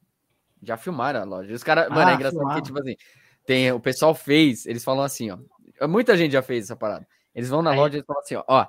Já 0.61 0.77
filmaram 0.77 1.21
a 1.21 1.23
loja. 1.25 1.53
Os 1.53 1.63
caras, 1.63 1.87
Ah, 1.87 1.89
mano, 1.93 2.11
é 2.11 2.13
engraçado 2.15 2.37
filmaram. 2.39 2.61
que, 2.61 2.67
tipo 2.67 2.79
assim, 2.79 2.95
tem, 3.45 3.71
o 3.71 3.79
pessoal 3.79 4.13
fez, 4.15 4.65
eles 4.65 4.83
falam 4.83 5.03
assim, 5.03 5.29
ó. 5.31 5.37
Muita 5.87 6.15
gente 6.15 6.31
já 6.31 6.41
fez 6.41 6.65
essa 6.65 6.75
parada. 6.75 7.07
Eles 7.35 7.49
vão 7.49 7.61
na 7.61 7.71
Aí- 7.71 7.77
loja 7.77 7.97
e 7.97 8.03
falam 8.03 8.21
assim, 8.21 8.35
ó, 8.35 8.43
ó. 8.47 8.67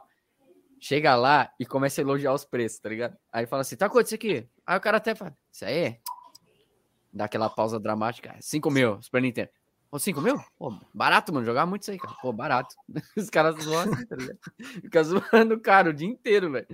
Chega 0.81 1.17
lá 1.17 1.51
e 1.59 1.65
começa 1.65 2.01
a 2.01 2.03
elogiar 2.03 2.33
os 2.35 2.44
preços, 2.44 2.78
tá 2.78 2.89
ligado? 2.89 3.17
Aí 3.33 3.47
fala 3.47 3.62
assim, 3.62 3.77
tá 3.77 3.89
quanto 3.89 4.07
isso 4.07 4.15
aqui? 4.15 4.47
Aí 4.67 4.77
o 4.77 4.81
cara 4.81 4.99
até 4.99 5.15
fala, 5.15 5.35
isso 5.51 5.65
aí 5.65 5.78
é. 5.78 5.99
Dá 7.12 7.25
aquela 7.27 7.49
pausa 7.49 7.78
dramática. 7.78 8.35
5 8.41 8.70
mil, 8.70 9.01
Super 9.01 9.23
Nintendo. 9.23 9.49
Pô, 9.91 9.99
5 9.99 10.20
mil? 10.20 10.36
Pô, 10.59 10.77
barato, 10.93 11.33
mano. 11.33 11.47
Jogar 11.47 11.65
muito 11.65 11.83
isso 11.83 11.93
aí, 11.93 11.99
cara. 11.99 12.15
Pô, 12.20 12.33
barato. 12.33 12.75
Os 13.17 13.31
caras 13.31 13.55
zoam 13.62 13.83
assim, 13.83 14.05
tá 14.07 14.17
ligado? 14.17 14.39
Fica 14.83 15.03
zoando 15.05 15.55
o 15.55 15.61
cara 15.61 15.91
o 15.91 15.93
dia 15.93 16.09
inteiro, 16.09 16.51
velho. 16.51 16.67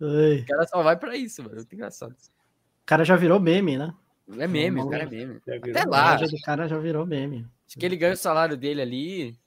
O 0.00 0.46
cara 0.46 0.66
só 0.66 0.82
vai 0.82 0.96
pra 0.96 1.14
isso, 1.14 1.42
mano. 1.42 1.56
Muito 1.56 1.74
engraçado. 1.74 2.12
O 2.12 2.86
cara 2.86 3.04
já 3.04 3.14
virou 3.14 3.38
meme, 3.38 3.76
né? 3.76 3.92
É 4.38 4.46
meme, 4.46 4.80
o 4.80 4.88
cara 4.88 5.04
é 5.04 5.06
meme. 5.06 5.40
Até 5.46 5.84
lá. 5.84 6.14
A 6.14 6.16
do 6.16 6.40
cara 6.40 6.68
já 6.68 6.78
virou 6.78 7.04
meme. 7.06 7.46
Acho 7.66 7.78
que 7.78 7.86
ele 7.86 7.96
ganha 7.96 8.14
o 8.14 8.16
salário 8.16 8.56
dele 8.56 8.80
ali, 8.82 9.38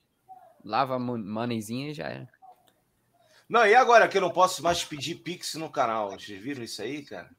lava 0.64 0.96
a 0.96 1.00
mon- 1.00 1.18
moneyzinha 1.18 1.92
e 1.92 1.94
já 1.94 2.08
era. 2.08 2.30
Não, 3.48 3.66
e 3.66 3.76
agora 3.76 4.08
que 4.08 4.18
eu 4.18 4.22
não 4.22 4.32
posso 4.32 4.64
mais 4.64 4.84
pedir 4.84 5.16
Pix 5.16 5.56
no 5.56 5.70
canal? 5.70 6.12
Vocês 6.12 6.42
viram 6.42 6.64
isso 6.64 6.82
aí, 6.82 7.04
cara? 7.04 7.30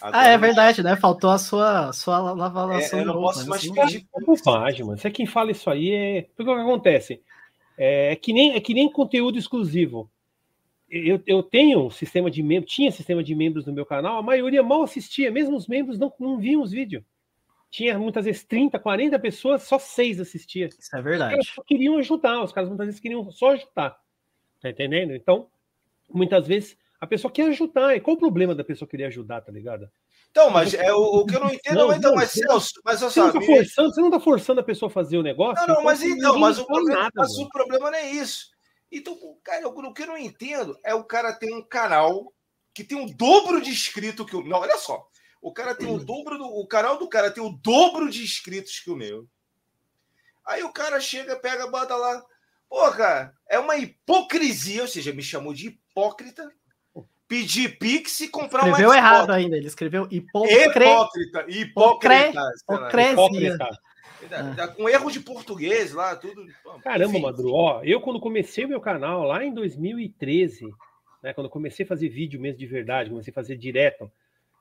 Ah, 0.00 0.26
é 0.28 0.36
verdade, 0.36 0.82
né? 0.82 0.96
Faltou 0.96 1.30
a 1.30 1.38
sua, 1.38 1.92
sua 1.92 2.18
lavalação 2.18 2.98
É, 2.98 3.02
eu 3.02 3.06
não 3.06 3.14
roupa, 3.14 3.28
posso 3.28 3.44
né? 3.44 3.48
mais 3.50 3.64
Isso 3.64 3.74
pedir. 3.74 4.06
É 4.14 4.20
bobagem, 4.20 4.84
mano. 4.84 4.98
Você 4.98 5.10
quem 5.10 5.24
fala 5.26 5.50
isso 5.50 5.70
aí 5.70 5.92
é. 5.92 6.22
Porque 6.36 6.50
o 6.50 6.54
que 6.54 6.60
acontece? 6.60 7.22
É, 7.78 8.12
é 8.12 8.16
que 8.16 8.32
nem, 8.32 8.54
é 8.54 8.60
que 8.60 8.74
nem 8.74 8.90
conteúdo 8.90 9.38
exclusivo. 9.38 10.10
Eu, 10.96 11.20
eu 11.26 11.42
tenho 11.42 11.86
um 11.86 11.90
sistema 11.90 12.30
de 12.30 12.42
membros, 12.42 12.72
tinha 12.72 12.92
sistema 12.92 13.22
de 13.22 13.34
membros 13.34 13.66
no 13.66 13.72
meu 13.72 13.84
canal, 13.84 14.18
a 14.18 14.22
maioria 14.22 14.62
mal 14.62 14.82
assistia, 14.82 15.30
mesmo 15.30 15.56
os 15.56 15.66
membros 15.66 15.98
não, 15.98 16.12
não 16.20 16.38
viam 16.38 16.62
os 16.62 16.70
vídeos. 16.70 17.02
Tinha 17.70 17.98
muitas 17.98 18.24
vezes 18.24 18.44
30, 18.44 18.78
40 18.78 19.18
pessoas, 19.18 19.64
só 19.64 19.78
seis 19.78 20.20
assistiam. 20.20 20.68
Isso 20.68 20.94
é 20.94 20.98
Os 20.98 21.04
verdade. 21.04 21.30
caras 21.32 21.48
só 21.48 21.62
queriam 21.64 21.98
ajudar, 21.98 22.42
os 22.44 22.52
caras 22.52 22.68
muitas 22.68 22.86
vezes 22.86 23.00
queriam 23.00 23.28
só 23.32 23.50
ajudar. 23.50 23.98
Tá 24.60 24.70
entendendo? 24.70 25.12
Então, 25.12 25.48
muitas 26.08 26.46
vezes 26.46 26.76
a 27.00 27.06
pessoa 27.06 27.32
quer 27.32 27.48
ajudar. 27.48 27.96
E 27.96 28.00
qual 28.00 28.16
o 28.16 28.20
problema 28.20 28.54
da 28.54 28.62
pessoa 28.62 28.88
querer 28.88 29.06
ajudar, 29.06 29.40
tá 29.40 29.50
ligado? 29.50 29.90
Então, 30.30 30.50
mas 30.50 30.74
é, 30.74 30.92
o, 30.92 31.20
o 31.20 31.26
que 31.26 31.36
eu 31.36 31.40
não 31.40 31.52
entendo, 31.52 31.76
Não, 31.76 31.88
mas, 31.88 31.98
então, 31.98 32.10
não, 32.10 32.16
mas 32.16 32.30
Celso, 32.30 32.80
mas 32.84 33.02
eu 33.02 33.10
Você 33.10 33.20
não, 33.20 33.26
tá 33.26 33.32
sabe. 33.34 33.46
forçando, 33.46 33.94
você 33.94 34.00
não 34.00 34.10
tá 34.10 34.20
forçando 34.20 34.60
a 34.60 34.64
pessoa 34.64 34.88
a 34.88 34.92
fazer 34.92 35.18
o 35.18 35.22
negócio? 35.22 35.66
Não, 35.66 35.76
não, 35.76 35.84
mas 35.84 36.00
ninguém 36.00 36.18
então, 36.18 36.38
mas 36.38 36.58
o 36.58 36.66
problema, 36.66 37.00
nada, 37.02 37.12
mas 37.14 37.38
o 37.38 37.48
problema 37.48 37.90
não 37.90 37.98
é 37.98 38.10
isso. 38.10 38.53
Então, 38.94 39.18
cara, 39.42 39.66
o 39.68 39.92
que 39.92 40.02
eu 40.02 40.06
não 40.06 40.16
entendo 40.16 40.78
é 40.84 40.94
o 40.94 41.02
cara 41.02 41.32
ter 41.32 41.52
um 41.52 41.62
canal 41.62 42.32
que 42.72 42.84
tem 42.84 42.96
o 42.96 43.12
dobro 43.12 43.60
de 43.60 43.70
inscritos 43.70 44.24
que 44.28 44.36
o. 44.36 44.44
Não, 44.44 44.58
olha 44.58 44.78
só. 44.78 45.06
O 45.42 45.52
cara 45.52 45.74
tem 45.74 45.88
o 45.92 45.98
dobro 45.98 46.38
do. 46.38 46.44
O 46.44 46.66
canal 46.66 46.96
do 46.96 47.08
cara 47.08 47.30
tem 47.30 47.42
o 47.42 47.50
dobro 47.50 48.08
de 48.08 48.22
inscritos 48.22 48.78
que 48.78 48.90
o 48.90 48.96
meu. 48.96 49.26
Aí 50.46 50.62
o 50.62 50.72
cara 50.72 51.00
chega, 51.00 51.36
pega, 51.36 51.66
bota 51.66 51.96
lá. 51.96 52.22
Pô, 52.68 52.90
cara, 52.92 53.34
é 53.48 53.58
uma 53.58 53.76
hipocrisia, 53.76 54.82
ou 54.82 54.88
seja, 54.88 55.12
me 55.12 55.22
chamou 55.22 55.52
de 55.52 55.68
hipócrita. 55.68 56.50
Pedir 57.26 57.78
Pix 57.78 58.20
e 58.20 58.28
comprar 58.28 58.68
Escreveu 58.68 58.90
um 58.90 58.94
errado 58.94 59.24
Xbox. 59.24 59.34
ainda. 59.34 59.56
Ele 59.56 59.66
escreveu 59.66 60.06
hipocre... 60.10 60.52
Hipócrita, 60.52 61.46
hipócrita. 61.48 62.52
hipocresia. 62.68 63.12
Hipócrita. 63.12 63.80
Tá- 64.28 64.54
tá 64.54 64.68
Com 64.68 64.88
erro 64.88 65.10
de 65.10 65.20
português 65.20 65.92
lá, 65.92 66.16
tudo. 66.16 66.46
Caramba. 66.82 67.18
Madru, 67.18 67.52
ó, 67.52 67.82
eu 67.82 68.00
quando 68.00 68.20
comecei 68.20 68.66
meu 68.66 68.80
canal 68.80 69.24
lá 69.24 69.44
em 69.44 69.52
2013, 69.52 70.72
né, 71.22 71.32
quando 71.32 71.48
comecei 71.48 71.84
a 71.84 71.88
fazer 71.88 72.08
vídeo 72.08 72.40
mesmo 72.40 72.58
de 72.58 72.66
verdade, 72.66 73.10
comecei 73.10 73.30
a 73.30 73.34
fazer 73.34 73.56
direto, 73.56 74.10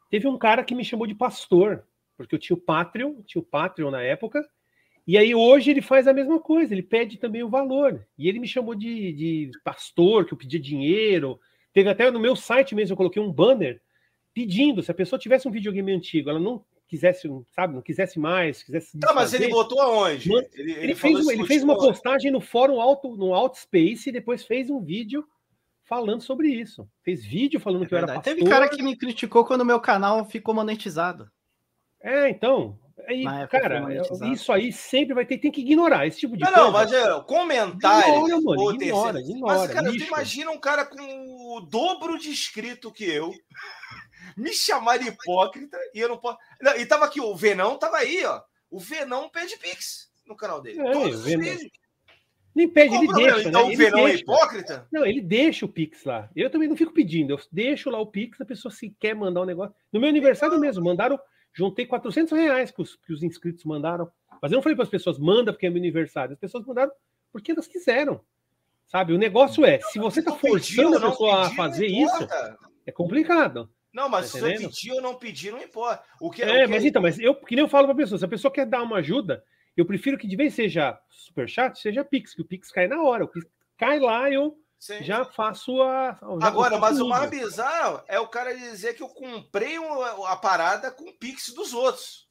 teve 0.09 0.27
um 0.27 0.38
cara 0.38 0.64
que 0.64 0.75
me 0.75 0.85
chamou 0.85 1.08
de 1.08 1.16
pastor, 1.16 1.83
porque 2.16 2.35
eu 2.35 2.40
tinha 2.40 2.56
o 2.56 2.59
Patreon, 2.59 3.16
tinha 3.25 3.42
o 3.42 3.45
Patreon 3.45 3.92
na 3.92 4.01
época, 4.01 4.48
e 5.06 5.17
aí 5.17 5.35
hoje 5.35 5.72
ele 5.72 5.82
faz 5.82 6.08
a 6.08 6.14
mesma 6.14 6.40
coisa, 6.40 6.74
ele 6.74 6.83
pede 6.83 7.17
também 7.17 7.43
o 7.43 7.50
valor, 7.50 8.06
e 8.17 8.30
ele 8.30 8.40
me 8.40 8.48
chamou 8.48 8.75
de, 8.75 9.11
de 9.11 9.51
pastor, 9.64 10.25
que 10.25 10.33
eu 10.33 10.38
pedia 10.38 10.59
dinheiro, 10.59 11.40
teve 11.74 11.90
até 11.90 12.09
no 12.09 12.19
meu 12.19 12.35
site 12.35 12.74
mesmo, 12.74 12.93
eu 12.93 12.98
coloquei 12.98 13.22
um 13.22 13.32
banner 13.32 13.82
pedindo, 14.33 14.82
se 14.82 14.90
a 14.90 14.95
pessoa 14.95 15.19
tivesse 15.19 15.48
um 15.48 15.51
videogame 15.51 15.92
antigo, 15.92 16.30
ela 16.30 16.40
não 16.40 16.64
quisesse, 16.94 17.28
sabe, 17.56 17.74
não 17.74 17.82
quisesse 17.82 18.20
mais, 18.20 18.62
quisesse 18.62 19.00
Tá, 19.00 19.14
mas 19.16 19.34
ele 19.34 19.48
botou 19.48 19.82
aonde? 19.82 20.30
Mano, 20.30 20.48
Ele, 20.54 20.72
ele, 20.74 20.96
falou 20.96 21.18
fez, 21.24 21.28
ele 21.30 21.48
fez 21.48 21.64
uma 21.64 21.76
postagem 21.76 22.30
no 22.32 22.40
fórum 22.40 22.80
alto, 22.80 23.16
no 23.18 23.34
Outspace 23.34 24.10
e 24.10 24.12
depois 24.12 24.46
fez 24.46 24.70
um 24.70 24.80
vídeo 24.80 25.26
falando 25.86 26.22
sobre 26.22 26.50
isso. 26.50 26.88
Fez 27.04 27.26
vídeo 27.26 27.60
falando 27.60 27.86
É 27.86 27.88
que 27.88 27.94
eu 27.96 27.98
era 27.98 28.08
pastor. 28.08 28.24
Teve 28.24 28.48
cara 28.48 28.70
que 28.70 28.84
me 28.84 28.96
criticou 28.96 29.44
quando 29.44 29.62
o 29.62 29.66
meu 29.66 29.80
canal 29.80 30.24
ficou 30.24 30.54
monetizado. 30.54 31.28
É, 32.00 32.30
então. 32.30 32.78
Aí, 33.08 33.24
cara, 33.50 33.84
isso 34.32 34.54
aí 34.54 34.72
sempre 34.72 35.16
vai 35.16 35.26
ter, 35.26 35.40
tem 35.40 35.52
que 35.52 35.62
ignorar 35.62 36.06
esse 36.06 36.20
tipo 36.20 36.38
de 36.38 36.44
Não, 36.44 36.52
coisa. 36.52 36.64
não, 36.64 36.72
mas 36.72 36.94
é, 36.94 37.22
comentário. 37.24 38.14
Ignora, 38.28 38.42
mano, 38.42 38.72
ignora, 38.76 39.20
ignora, 39.20 39.58
Mas, 39.58 39.72
cara, 39.72 39.88
tu 39.88 39.94
lixo. 39.94 40.08
imagina 40.08 40.52
um 40.52 40.60
cara 40.60 40.86
com 40.86 41.02
o 41.58 41.60
dobro 41.60 42.20
de 42.20 42.30
inscrito 42.30 42.92
que 42.94 43.04
eu 43.04 43.32
me 44.38 44.53
chamar 44.53 44.98
de 44.98 45.08
hipócrita 45.08 45.77
e 45.93 46.00
eu 46.00 46.10
não 46.10 46.18
posso. 46.18 46.38
Não, 46.61 46.76
e 46.76 46.85
tava 46.85 47.06
aqui, 47.06 47.19
o 47.19 47.35
Venão 47.35 47.77
tava 47.77 47.98
aí, 47.98 48.26
ó. 48.26 48.42
O 48.69 48.80
Venão 48.80 49.30
pede 49.30 49.58
Pix 49.58 50.11
no 50.26 50.35
canal 50.35 50.61
dele. 50.61 50.80
É, 50.80 50.92
Todos 50.92 51.19
os 51.19 51.26
vídeos. 51.26 51.72
Nem 52.56 52.69
pede, 52.69 52.95
ele 52.95 53.08
problema? 53.08 53.34
deixa, 53.34 53.50
então 53.50 53.61
né? 53.61 53.68
o 53.68 53.72
Ele 53.72 53.77
Venão 53.77 54.08
é 54.08 54.16
hipócrita? 54.16 54.88
Não, 54.92 55.06
ele 55.06 55.22
deixa 55.22 55.66
o 55.66 55.69
Pix 55.69 56.03
lá. 56.03 56.30
Eu 56.35 56.52
também 56.52 56.68
não 56.68 56.77
fico 56.77 56.93
pedindo. 56.93 57.34
Eu 57.34 57.40
deixo 57.52 57.90
lá 57.90 58.00
o 58.00 58.06
Pix, 58.06 58.40
a 58.40 58.45
pessoa 58.45 58.72
se 58.72 58.95
quer 59.00 59.16
mandar 59.16 59.42
um 59.42 59.45
negócio. 59.45 59.76
No 59.92 60.00
meu 60.00 60.10
aniversário 60.10 60.60
mesmo, 60.60 60.84
mandaram. 60.84 61.19
Juntei 61.52 61.85
400 61.85 62.32
reais 62.38 62.72
que 62.72 62.82
os, 62.82 62.95
que 62.95 63.14
os 63.14 63.24
inscritos 63.24 63.64
mandaram. 63.64 64.11
Mas 64.42 64.52
eu 64.52 64.58
não 64.58 64.61
falei 64.61 64.76
para 64.76 64.84
as 64.84 64.90
pessoas, 64.90 65.18
manda 65.18 65.52
porque 65.52 65.66
é 65.66 65.69
meu 65.69 65.80
aniversário. 65.80 66.34
As 66.34 66.40
pessoas 66.40 66.66
mandaram 66.66 66.92
porque 67.32 67.52
elas 67.52 67.68
quiseram. 67.68 68.22
Sabe? 68.85 69.14
O 69.14 69.18
negócio 69.18 69.66
é, 69.66 69.80
se 69.80 69.98
você 69.98 70.19
está 70.19 70.32
pediu, 70.32 70.52
forçando 70.52 70.98
a 70.98 71.00
não 71.00 71.11
pessoa 71.11 71.48
a 71.48 71.50
fazer 71.52 71.88
isso, 71.88 72.27
é 72.85 72.92
complicado. 72.92 73.69
Não, 73.94 74.10
mas 74.10 74.32
Tá 74.32 74.40
se 74.40 74.42
você 74.42 74.58
pedir 74.58 74.92
ou 74.92 75.02
não 75.02 75.16
pedir, 75.16 75.52
não 75.52 75.62
importa. 75.62 76.04
O 76.20 76.32
que, 76.32 76.42
É, 76.42 76.64
o 76.64 76.66
que 76.66 76.68
mas 76.68 76.84
então, 76.84 77.02
mas 77.02 77.20
eu, 77.20 77.36
que 77.36 77.56
nem 77.56 77.64
eu 77.64 77.70
falo 77.70 77.86
para 77.86 77.94
a 77.94 77.98
pessoa, 77.98 78.18
se 78.18 78.26
a 78.26 78.30
pessoa 78.30 78.52
quer 78.52 78.66
dar 78.66 78.82
uma 78.82 78.98
ajuda, 78.98 79.44
eu 79.78 79.86
prefiro 79.86 80.18
que 80.18 80.28
de 80.28 80.36
vez 80.36 80.56
seja 80.56 81.00
superchat, 81.10 81.80
seja 81.80 82.04
Pix, 82.04 82.34
que 82.34 82.42
o 82.42 82.46
Pix 82.46 82.72
cai 82.72 82.88
na 82.88 83.02
hora. 83.02 83.26
O 83.26 83.28
Pix 83.28 83.46
cai 83.78 84.00
lá, 84.00 84.32
eu 84.32 84.58
Sim. 84.80 85.04
já 85.04 85.24
faço 85.24 85.82
a. 85.82 86.18
já 86.42 86.48
Agora, 86.48 86.80
mas 86.80 87.00
o 87.00 87.08
mais 87.08 87.30
bizarro 87.30 88.04
é 88.08 88.20
o 88.20 88.28
cara 88.28 88.56
dizer 88.56 88.96
que 88.96 89.04
eu 89.04 89.10
comprei 89.10 89.78
a 90.28 90.36
parada 90.36 90.92
com 90.92 91.06
o 91.06 91.14
Pix 91.14 91.50
dos 91.50 91.74
outros. 91.74 92.28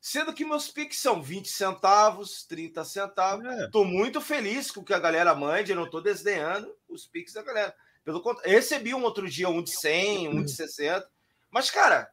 Sendo 0.00 0.32
que 0.32 0.46
meus 0.46 0.68
Pix 0.68 0.98
são 0.98 1.20
20 1.20 1.48
centavos, 1.48 2.44
30 2.44 2.84
centavos. 2.84 3.44
É. 3.44 3.68
Tô 3.68 3.84
muito 3.84 4.20
feliz 4.20 4.70
com 4.70 4.80
o 4.80 4.84
que 4.84 4.94
a 4.94 4.98
galera 4.98 5.34
mande, 5.34 5.72
eu 5.72 5.76
não 5.76 5.90
tô 5.90 6.00
desdenhando 6.00 6.74
os 6.88 7.06
Pix 7.06 7.34
da 7.34 7.42
galera. 7.42 7.74
Pelo 8.04 8.20
contrário, 8.22 8.50
eu 8.50 8.56
recebi 8.56 8.94
um 8.94 9.02
outro 9.02 9.28
dia 9.28 9.48
um 9.48 9.62
de 9.62 9.70
100, 9.70 10.28
um 10.28 10.42
de 10.42 10.50
60. 10.52 11.06
Mas, 11.50 11.70
cara, 11.70 12.10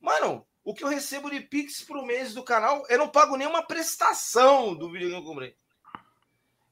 mano, 0.00 0.46
o 0.64 0.74
que 0.74 0.84
eu 0.84 0.88
recebo 0.88 1.30
de 1.30 1.40
Pix 1.40 1.82
pro 1.82 2.04
mês 2.04 2.34
do 2.34 2.42
canal, 2.42 2.84
eu 2.88 2.98
não 2.98 3.08
pago 3.08 3.36
nenhuma 3.36 3.62
prestação 3.66 4.74
do 4.74 4.90
vídeo 4.90 5.08
que 5.08 5.14
eu 5.16 5.24
comprei. 5.24 5.54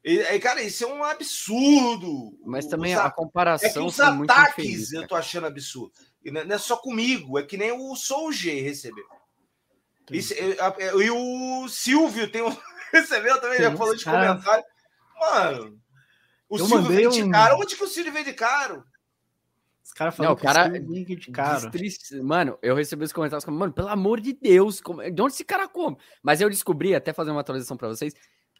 E, 0.04 0.18
e, 0.18 0.40
cara, 0.40 0.62
isso 0.62 0.84
é 0.84 0.86
um 0.86 1.04
absurdo. 1.04 2.38
Mas 2.44 2.64
Os 2.64 2.70
também 2.70 2.94
a- 2.94 3.04
a 3.04 3.10
comparação 3.10 3.68
é 3.68 3.72
que 3.72 3.78
os 3.78 4.00
ataques 4.00 4.64
infeliz, 4.64 4.92
eu 4.92 5.06
tô 5.06 5.14
achando 5.14 5.46
absurdo. 5.46 5.92
E 6.24 6.30
não 6.30 6.40
é 6.40 6.44
não 6.44 6.54
é 6.54 6.58
só 6.58 6.76
comigo, 6.76 7.38
é 7.38 7.42
que 7.42 7.56
nem 7.56 7.72
o 7.72 7.94
Soul 7.96 8.32
G 8.32 8.60
recebeu. 8.60 9.04
Isso, 10.10 10.34
é, 10.34 10.56
e 11.04 11.10
o 11.10 11.68
Silvio 11.68 12.30
tem 12.30 12.42
um, 12.42 12.48
recebeu 12.92 13.40
também, 13.40 13.58
já 13.60 13.76
falou 13.76 13.94
de 13.94 14.04
cara. 14.04 14.28
comentário. 14.28 14.64
Mano, 15.18 15.80
o 16.50 16.56
Eu 16.56 16.66
Silvio 16.66 16.82
mandei 16.82 16.96
veio 16.96 17.10
de 17.10 17.22
um- 17.22 17.30
caro. 17.30 17.56
Onde 17.56 17.76
que 17.76 17.82
o 17.82 17.86
Silvio 17.86 18.12
veio 18.12 18.24
de 18.26 18.32
caro? 18.34 18.84
Os 19.82 19.92
caras 19.92 20.16
Não, 20.18 20.24
falaram 20.24 20.34
o 20.34 20.36
cara 20.36 20.70
que 20.70 20.78
link 20.78 21.16
de 21.16 21.30
cara. 21.30 21.60
Destrist- 21.70 22.12
Mano, 22.22 22.58
eu 22.62 22.74
recebi 22.74 23.04
os 23.04 23.12
comentários 23.12 23.44
como, 23.44 23.58
mano, 23.58 23.72
pelo 23.72 23.88
amor 23.88 24.20
de 24.20 24.32
Deus, 24.34 24.80
como- 24.80 25.02
de 25.02 25.22
onde 25.22 25.32
esse 25.34 25.44
cara 25.44 25.66
come? 25.68 25.96
Mas 26.22 26.40
eu 26.40 26.50
descobri, 26.50 26.94
até 26.94 27.12
fazer 27.12 27.30
uma 27.30 27.40
atualização 27.40 27.76
pra 27.76 27.88
vocês, 27.88 28.12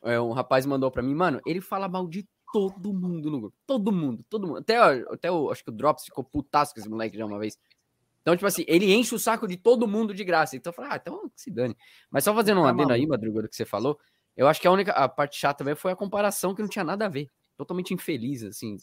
é, 0.02 0.19
um 0.20 0.33
rapaz 0.33 0.65
mandou 0.67 0.91
pra 0.91 1.02
mim, 1.02 1.15
mano, 1.15 1.41
ele 1.47 1.60
fala 1.60 1.89
mal 1.89 2.09
de 2.09 2.27
todo 2.52 2.93
mundo 2.93 3.31
no 3.31 3.41
grupo. 3.43 3.57
Todo 3.67 3.93
mundo, 3.93 4.25
todo 4.28 4.47
mundo. 4.49 4.59
Até, 4.59 4.77
até 4.78 5.31
o, 5.31 5.51
acho 5.51 5.62
que 5.62 5.70
o 5.70 5.73
Drops 5.73 6.05
ficou 6.05 6.25
putaço 6.25 6.75
com 6.75 6.81
esse 6.81 6.89
moleque 6.89 7.17
já 7.17 7.25
uma 7.25 7.39
vez. 7.39 7.57
Então, 8.23 8.35
tipo 8.35 8.47
assim, 8.47 8.65
ele 8.67 8.93
enche 8.93 9.15
o 9.15 9.19
saco 9.19 9.47
de 9.47 9.57
todo 9.57 9.86
mundo 9.86 10.12
de 10.12 10.25
graça. 10.25 10.57
Então 10.57 10.70
eu 10.70 10.75
falei, 10.75 10.91
ah, 10.93 10.97
então 11.01 11.28
que 11.28 11.41
se 11.41 11.51
dane. 11.51 11.77
Mas 12.10 12.25
só 12.25 12.35
fazendo 12.35 12.60
um 12.60 12.65
Tá 12.65 12.70
adendo 12.70 12.93
aí, 12.93 13.01
maluco. 13.07 13.10
Madruga, 13.12 13.43
do 13.43 13.49
que 13.49 13.55
você 13.57 13.65
falou, 13.65 13.99
eu 14.36 14.49
acho 14.49 14.60
que 14.60 14.67
a 14.67 14.70
única 14.73 14.91
a 14.93 15.09
parte 15.09 15.36
chata 15.39 15.59
também 15.59 15.75
foi 15.77 15.93
a 15.93 15.97
comparação 15.97 16.55
que 16.55 16.60
não 16.60 16.69
tinha 16.69 16.85
nada 16.85 17.07
a 17.07 17.09
ver. 17.09 17.31
Totalmente 17.61 17.93
infeliz, 17.93 18.43
assim. 18.43 18.79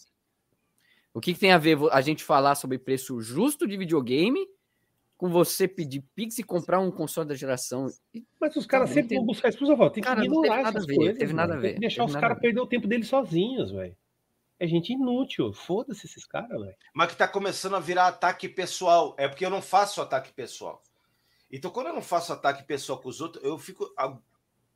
O 1.12 1.20
que, 1.20 1.34
que 1.34 1.40
tem 1.40 1.52
a 1.52 1.58
ver 1.58 1.80
a 1.92 2.00
gente 2.00 2.24
falar 2.24 2.54
sobre 2.54 2.78
preço 2.78 3.20
justo 3.20 3.68
de 3.68 3.76
videogame 3.76 4.48
com 5.18 5.30
você 5.30 5.68
pedir 5.68 6.04
Pix 6.14 6.38
e 6.38 6.44
comprar 6.44 6.80
um 6.80 6.92
console 6.92 7.28
da 7.28 7.34
geração? 7.34 7.88
Mas 8.40 8.56
os 8.56 8.68
caras 8.68 8.90
sempre 8.92 9.10
teve- 9.10 9.16
vão 9.16 9.26
buscar 9.26 9.50
isso. 9.50 9.58
Tem 9.58 9.66
que 9.94 10.02
Cara, 10.02 10.20
não 10.20 10.26
ignorar 10.26 10.42
teve 10.50 10.62
nada 10.64 10.70
essas 10.78 10.84
a 10.84 10.86
ver, 10.86 10.96
coisas. 10.96 11.18
teve 11.18 11.34
nada 11.34 11.54
a 11.54 11.56
Tem 11.56 11.62
ver, 11.64 11.74
que 11.74 11.80
deixar 11.80 11.96
teve 12.04 12.06
os 12.10 12.14
nada 12.14 12.22
caras 12.22 12.38
a 12.38 12.40
ver. 12.40 12.42
perder 12.48 12.60
o 12.62 12.68
tempo 12.68 12.88
deles 12.88 13.08
sozinhos, 13.08 13.72
velho. 13.72 13.98
É 14.60 14.68
gente 14.68 14.94
inútil. 14.94 15.52
Foda-se 15.54 16.06
esses 16.06 16.24
caras, 16.24 16.62
velho. 16.62 16.76
Mas 16.94 17.10
que 17.12 17.18
tá 17.18 17.28
começando 17.28 17.76
a 17.76 17.80
virar 17.80 18.06
ataque 18.10 18.48
pessoal. 18.48 19.16
É 19.18 19.28
porque 19.28 19.44
eu 19.44 19.50
não 19.50 19.62
faço 19.64 20.00
ataque 20.04 20.32
pessoal. 20.32 20.84
Então, 21.52 21.72
quando 21.72 21.88
eu 21.88 21.94
não 21.96 22.02
faço 22.04 22.32
ataque 22.32 22.62
pessoal 22.64 23.00
com 23.02 23.10
os 23.10 23.22
outros, 23.22 23.44
eu 23.44 23.58
fico. 23.58 23.92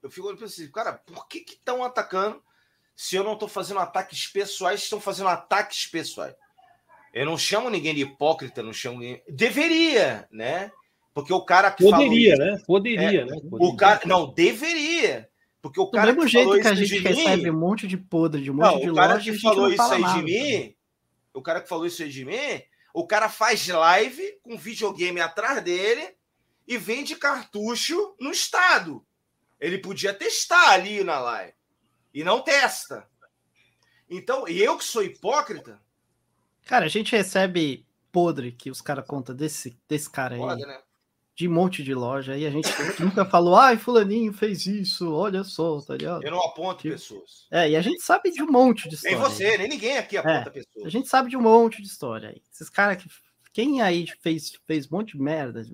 Eu 0.01 0.09
fico 0.09 0.25
olhando 0.25 0.43
assim, 0.45 0.71
cara, 0.71 0.93
por 0.93 1.27
que 1.27 1.45
estão 1.47 1.83
atacando 1.83 2.41
se 3.01 3.15
eu 3.15 3.23
não 3.23 3.33
estou 3.33 3.49
fazendo 3.49 3.79
ataques 3.79 4.27
pessoais? 4.27 4.83
Estão 4.83 5.01
fazendo 5.01 5.27
ataques 5.27 5.87
pessoais. 5.87 6.35
Eu 7.11 7.25
não 7.25 7.35
chamo 7.35 7.67
ninguém 7.67 7.95
de 7.95 8.01
hipócrita, 8.01 8.61
não 8.61 8.71
chamo 8.71 8.99
ninguém. 8.99 9.23
Deveria, 9.27 10.27
né? 10.31 10.71
Porque 11.11 11.33
o 11.33 11.41
cara 11.41 11.71
que 11.71 11.83
Poderia, 11.83 12.37
falou, 12.37 12.51
né? 12.51 12.63
Poderia, 12.63 13.21
é, 13.21 13.25
né? 13.25 13.41
Poderia. 13.49 13.67
O 13.67 13.75
cara, 13.75 14.01
não, 14.05 14.31
deveria. 14.31 15.27
Porque 15.63 15.79
o 15.79 15.89
cara 15.89 16.13
Do 16.13 16.15
mesmo 16.15 16.29
jeito 16.29 16.61
que 16.61 16.67
a 16.67 16.75
gente 16.75 16.99
recebe 16.99 17.43
mim, 17.45 17.49
um 17.49 17.59
monte 17.59 17.87
de 17.87 17.97
podre, 17.97 18.43
de 18.43 18.51
um 18.51 18.53
monte 18.53 18.71
não, 18.71 18.79
de 18.79 18.91
o 18.91 18.93
cara 18.93 19.13
loja, 19.15 19.31
que 19.31 19.39
falou 19.39 19.73
isso 19.73 19.81
aí 19.81 20.01
nada, 20.01 20.19
de 20.19 20.23
mim, 20.23 20.75
o 21.33 21.41
cara 21.41 21.59
que 21.59 21.69
falou 21.69 21.87
isso 21.87 22.03
aí 22.03 22.09
de 22.09 22.23
mim, 22.23 22.61
o 22.93 23.07
cara 23.07 23.29
faz 23.29 23.67
live 23.67 24.39
com 24.43 24.55
videogame 24.55 25.19
atrás 25.21 25.59
dele 25.63 26.07
e 26.67 26.77
vende 26.77 27.15
cartucho 27.15 28.15
no 28.19 28.29
estado. 28.29 29.03
Ele 29.59 29.79
podia 29.79 30.13
testar 30.13 30.69
ali 30.69 31.03
na 31.03 31.19
live 31.19 31.60
e 32.13 32.23
não 32.23 32.41
testa. 32.41 33.07
Então, 34.09 34.47
e 34.47 34.61
eu 34.61 34.77
que 34.77 34.83
sou 34.83 35.03
hipócrita. 35.03 35.79
Cara, 36.65 36.85
a 36.85 36.89
gente 36.89 37.15
recebe 37.15 37.85
podre 38.11 38.51
que 38.51 38.69
os 38.69 38.81
caras 38.81 39.05
contam 39.07 39.33
desse, 39.33 39.77
desse 39.87 40.09
cara 40.09 40.35
aí. 40.35 40.41
Foda, 40.41 40.67
né? 40.67 40.79
De 41.33 41.47
um 41.47 41.53
monte 41.53 41.81
de 41.81 41.93
loja. 41.93 42.37
E 42.37 42.45
a 42.45 42.51
gente 42.51 42.69
nunca 42.99 43.25
falou, 43.25 43.55
ai, 43.55 43.77
Fulaninho 43.77 44.33
fez 44.33 44.65
isso, 44.67 45.11
olha 45.11 45.43
só, 45.43 45.79
tá 45.79 45.95
ligado? 45.95 46.23
Eu 46.23 46.31
não 46.31 46.41
aponto 46.41 46.81
tipo, 46.81 46.93
pessoas. 46.93 47.47
É, 47.49 47.69
e 47.69 47.75
a 47.75 47.81
gente 47.81 48.03
sabe 48.03 48.31
de 48.31 48.43
um 48.43 48.51
monte 48.51 48.89
de 48.89 48.95
história. 48.95 49.17
Nem 49.17 49.25
você, 49.25 49.57
nem 49.57 49.69
ninguém 49.69 49.97
aqui 49.97 50.17
aponta 50.17 50.49
é, 50.49 50.51
pessoas. 50.51 50.85
A 50.85 50.89
gente 50.89 51.07
sabe 51.07 51.29
de 51.29 51.37
um 51.37 51.41
monte 51.41 51.81
de 51.81 51.87
história 51.87 52.29
aí. 52.29 52.41
Esses 52.53 52.69
caras 52.69 53.01
que. 53.01 53.09
Quem 53.53 53.81
aí 53.81 54.07
fez, 54.21 54.53
fez 54.65 54.87
um 54.87 54.97
monte 54.97 55.17
de 55.17 55.21
merda? 55.21 55.65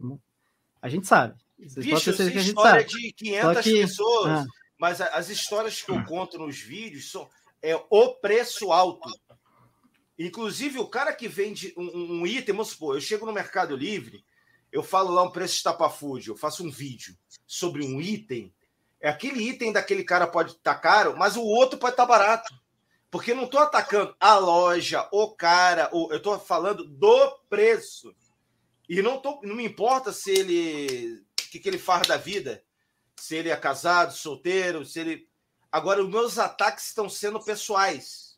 A 0.82 0.90
gente 0.90 1.06
sabe. 1.06 1.36
Bicho, 1.60 2.10
eu 2.10 2.16
sei 2.16 2.32
que 2.32 2.38
história 2.38 2.84
de 2.84 3.14
500 3.14 3.64
que... 3.64 3.82
pessoas, 3.82 4.32
ah. 4.32 4.46
Mas 4.78 5.02
as 5.02 5.30
histórias 5.30 5.82
que 5.82 5.92
eu 5.92 6.04
conto 6.06 6.38
nos 6.38 6.60
vídeos 6.60 7.12
são 7.12 7.30
é 7.62 7.76
o 7.90 8.14
preço 8.14 8.72
alto. 8.72 9.10
Inclusive, 10.18 10.80
o 10.80 10.88
cara 10.88 11.14
que 11.14 11.28
vende 11.28 11.74
um, 11.76 12.20
um 12.22 12.28
item, 12.28 12.56
vamos 12.56 12.70
supor, 12.70 12.96
eu 12.96 13.02
chego 13.02 13.26
no 13.26 13.34
Mercado 13.34 13.76
Livre, 13.76 14.24
eu 14.72 14.84
falo 14.84 15.12
lá 15.12 15.24
um 15.24 15.32
preço 15.32 15.56
estapafúrdio, 15.56 16.34
eu 16.34 16.38
faço 16.38 16.64
um 16.64 16.72
vídeo 16.72 17.16
sobre 17.46 17.84
um 17.84 18.02
item, 18.02 18.54
é 19.00 19.10
aquele 19.10 19.42
item 19.42 19.72
daquele 19.72 20.04
cara 20.04 20.28
pode 20.28 20.52
estar 20.52 20.76
tá 20.76 20.80
caro, 20.80 21.16
mas 21.18 21.36
o 21.36 21.44
outro 21.44 21.78
pode 21.78 21.94
estar 21.94 22.06
tá 22.06 22.10
barato. 22.10 22.54
Porque 23.10 23.34
não 23.34 23.46
estou 23.46 23.62
atacando 23.62 24.16
a 24.20 24.38
loja, 24.38 25.08
o 25.12 25.32
cara, 25.32 25.90
eu 25.94 26.18
estou 26.18 26.38
falando 26.38 26.84
do 26.84 27.38
preço. 27.50 28.14
E 28.90 29.02
não, 29.02 29.20
tô, 29.20 29.40
não 29.44 29.56
me 29.56 29.66
importa 29.66 30.12
se 30.12 30.32
ele. 30.32 31.24
O 31.40 31.50
que, 31.50 31.60
que 31.60 31.70
ele 31.70 31.78
faz 31.78 32.06
da 32.06 32.18
vida. 32.18 32.62
Se 33.20 33.36
ele 33.36 33.50
é 33.50 33.56
casado, 33.56 34.14
solteiro, 34.14 34.86
se 34.86 35.00
ele. 35.00 35.28
Agora, 35.72 36.04
os 36.04 36.10
meus 36.10 36.38
ataques 36.38 36.86
estão 36.86 37.10
sendo 37.10 37.44
pessoais. 37.44 38.38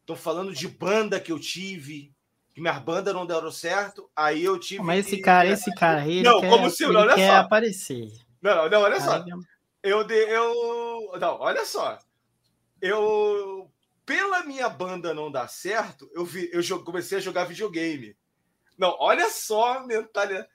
Estou 0.00 0.16
falando 0.16 0.54
de 0.54 0.68
banda 0.68 1.20
que 1.20 1.32
eu 1.32 1.38
tive, 1.38 2.14
que 2.54 2.60
minhas 2.60 2.78
bandas 2.78 3.14
não 3.14 3.26
deram 3.26 3.50
certo, 3.50 4.10
aí 4.16 4.44
eu 4.44 4.58
tive. 4.58 4.82
Mas 4.82 5.06
esse 5.06 5.20
cara, 5.20 5.48
esse 5.48 5.74
cara 5.74 6.00
aí, 6.00 6.22
não, 6.22 6.40
quer, 6.40 6.50
como 6.50 6.70
se, 6.70 6.86
não, 6.86 7.00
olha 7.00 7.14
quer 7.14 7.30
só. 7.30 7.36
aparecer. 7.36 8.10
Não, 8.40 8.68
não, 8.68 8.80
olha 8.82 9.00
só. 9.00 9.24
Eu, 9.82 10.04
de, 10.04 10.14
eu. 10.14 11.12
Não, 11.20 11.40
olha 11.40 11.64
só. 11.64 11.98
Eu. 12.80 13.70
Pela 14.04 14.42
minha 14.44 14.68
banda 14.68 15.12
não 15.12 15.30
dar 15.30 15.48
certo, 15.48 16.10
eu, 16.14 16.24
vi, 16.24 16.48
eu 16.52 16.82
comecei 16.82 17.18
a 17.18 17.20
jogar 17.20 17.44
videogame. 17.44 18.16
Não, 18.78 18.96
olha 18.98 19.30
só 19.30 19.74
a 19.74 19.86
mentalidade. 19.86 20.48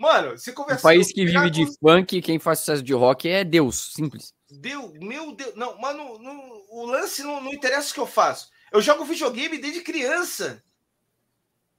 Mano, 0.00 0.38
se 0.38 0.50
conversar. 0.54 0.80
O 0.80 0.82
país 0.82 1.12
que 1.12 1.26
vive 1.26 1.50
de 1.50 1.66
funk, 1.78 2.22
quem 2.22 2.38
faz 2.38 2.60
sucesso 2.60 2.82
de 2.82 2.94
rock 2.94 3.28
é 3.28 3.44
Deus, 3.44 3.92
simples. 3.92 4.32
Deus, 4.50 4.90
meu 4.94 5.32
Deus. 5.32 5.54
Não, 5.54 5.78
mano, 5.78 6.18
no, 6.18 6.64
o 6.70 6.86
lance 6.86 7.22
não, 7.22 7.38
não 7.42 7.52
interessa 7.52 7.90
o 7.90 7.94
que 7.94 8.00
eu 8.00 8.06
faço. 8.06 8.48
Eu 8.72 8.80
jogo 8.80 9.04
videogame 9.04 9.58
desde 9.58 9.82
criança. 9.82 10.64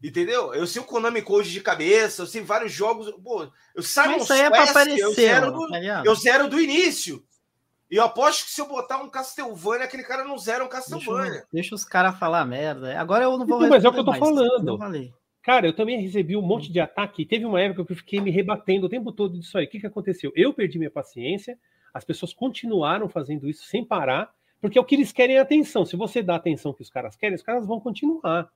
Entendeu? 0.03 0.53
Eu 0.53 0.67
sei 0.67 0.83
o 0.83 0.85
Konami 0.85 1.23
Code 1.23 1.51
de 1.51 1.61
cabeça, 1.61 2.21
eu 2.21 2.27
sei 2.27 2.43
vários 2.43 2.71
jogos. 2.71 3.11
Pô, 3.23 3.47
eu 3.73 3.81
saio 3.81 4.17
Isso 4.17 4.31
aí 4.31 4.41
é 4.41 4.51
pra 4.51 4.65
aparecer, 4.65 4.99
eu 4.99 5.13
zero, 5.13 5.51
do, 5.51 5.67
tá 5.67 6.03
eu 6.05 6.13
zero 6.13 6.47
do 6.47 6.61
início. 6.61 7.23
E 7.89 7.95
eu 7.95 8.03
aposto 8.03 8.45
que 8.45 8.51
se 8.51 8.61
eu 8.61 8.67
botar 8.67 8.97
um 8.97 9.09
Castlevania, 9.09 9.85
aquele 9.85 10.03
cara 10.03 10.23
não 10.23 10.37
zera 10.37 10.63
um 10.63 10.69
Castlevania. 10.69 11.31
Deixa, 11.31 11.47
deixa 11.51 11.75
os 11.75 11.83
caras 11.83 12.19
falar 12.19 12.45
merda. 12.45 12.99
Agora 12.99 13.23
eu 13.23 13.31
não 13.31 13.47
vou 13.47 13.57
então, 13.57 13.69
Mas 13.69 13.83
é 13.83 13.89
o 13.89 13.91
que 13.91 13.99
eu 13.99 14.05
tô 14.05 14.11
mais, 14.11 14.23
falando. 14.23 14.77
Cara, 15.41 15.67
eu 15.67 15.73
também 15.73 15.99
recebi 15.99 16.37
um 16.37 16.41
monte 16.41 16.71
de 16.71 16.79
ataque. 16.79 17.25
Teve 17.25 17.45
uma 17.45 17.59
época 17.59 17.85
que 17.85 17.91
eu 17.91 17.97
fiquei 17.97 18.21
me 18.21 18.29
rebatendo 18.29 18.85
o 18.85 18.89
tempo 18.89 19.11
todo 19.11 19.39
disso 19.39 19.57
aí. 19.57 19.65
O 19.65 19.69
que, 19.69 19.79
que 19.79 19.87
aconteceu? 19.87 20.31
Eu 20.35 20.53
perdi 20.53 20.77
minha 20.77 20.91
paciência, 20.91 21.57
as 21.93 22.03
pessoas 22.05 22.33
continuaram 22.33 23.09
fazendo 23.09 23.49
isso 23.49 23.65
sem 23.65 23.83
parar, 23.83 24.31
porque 24.59 24.77
é 24.77 24.81
o 24.81 24.85
que 24.85 24.95
eles 24.95 25.11
querem 25.11 25.37
é 25.37 25.39
atenção. 25.39 25.85
Se 25.85 25.95
você 25.95 26.21
dá 26.21 26.33
a 26.33 26.37
atenção 26.37 26.73
que 26.73 26.81
os 26.81 26.89
caras 26.89 27.15
querem, 27.15 27.35
os 27.35 27.41
caras 27.41 27.65
vão 27.65 27.79
continuar. 27.79 28.49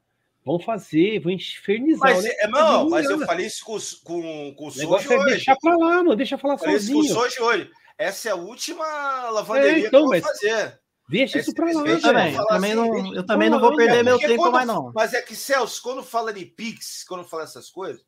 Vão 0.45 0.59
fazer, 0.59 1.19
vão 1.19 1.31
infernizar. 1.31 2.13
Mas, 2.13 2.23
é, 2.23 2.47
não, 2.47 2.87
mas 2.87 3.09
eu 3.09 3.19
falei 3.25 3.47
isso 3.47 3.65
com, 3.65 3.79
com, 4.03 4.53
com 4.55 4.67
o 4.67 4.71
Soji 4.71 5.11
é 5.11 5.17
hoje. 5.17 5.25
deixa 5.25 5.55
pra 5.59 5.75
lá, 5.75 6.03
mano. 6.03 6.15
Deixa 6.15 6.37
falar 6.37 6.59
falei 6.59 6.75
sozinho. 6.75 7.03
Isso 7.03 7.15
com 7.15 7.19
o 7.19 7.23
Soji 7.23 7.41
hoje. 7.41 7.71
Essa 7.97 8.29
é 8.29 8.31
a 8.31 8.35
última 8.35 9.29
lavanderia 9.31 9.85
é, 9.85 9.87
então, 9.87 10.07
que 10.07 10.17
eu 10.17 10.21
vou 10.21 10.29
fazer. 10.29 10.79
Deixa 11.07 11.39
isso 11.39 11.53
pra 11.53 11.65
lá. 11.65 11.87
Eu 11.87 12.01
também, 12.01 12.33
eu 12.33 12.45
também, 12.47 12.71
assim, 12.71 12.81
não, 12.81 13.15
eu 13.15 13.25
também 13.25 13.49
não 13.49 13.59
vou 13.59 13.75
perder 13.75 14.03
meu 14.03 14.17
tempo 14.17 14.37
quando, 14.37 14.53
mais, 14.53 14.67
não. 14.67 14.91
Mas 14.93 15.13
é 15.13 15.21
que, 15.21 15.35
Celso, 15.35 15.81
quando 15.81 16.03
fala 16.03 16.33
de 16.33 16.45
Pix, 16.45 17.03
quando 17.07 17.23
fala 17.23 17.43
essas 17.43 17.69
coisas, 17.69 18.03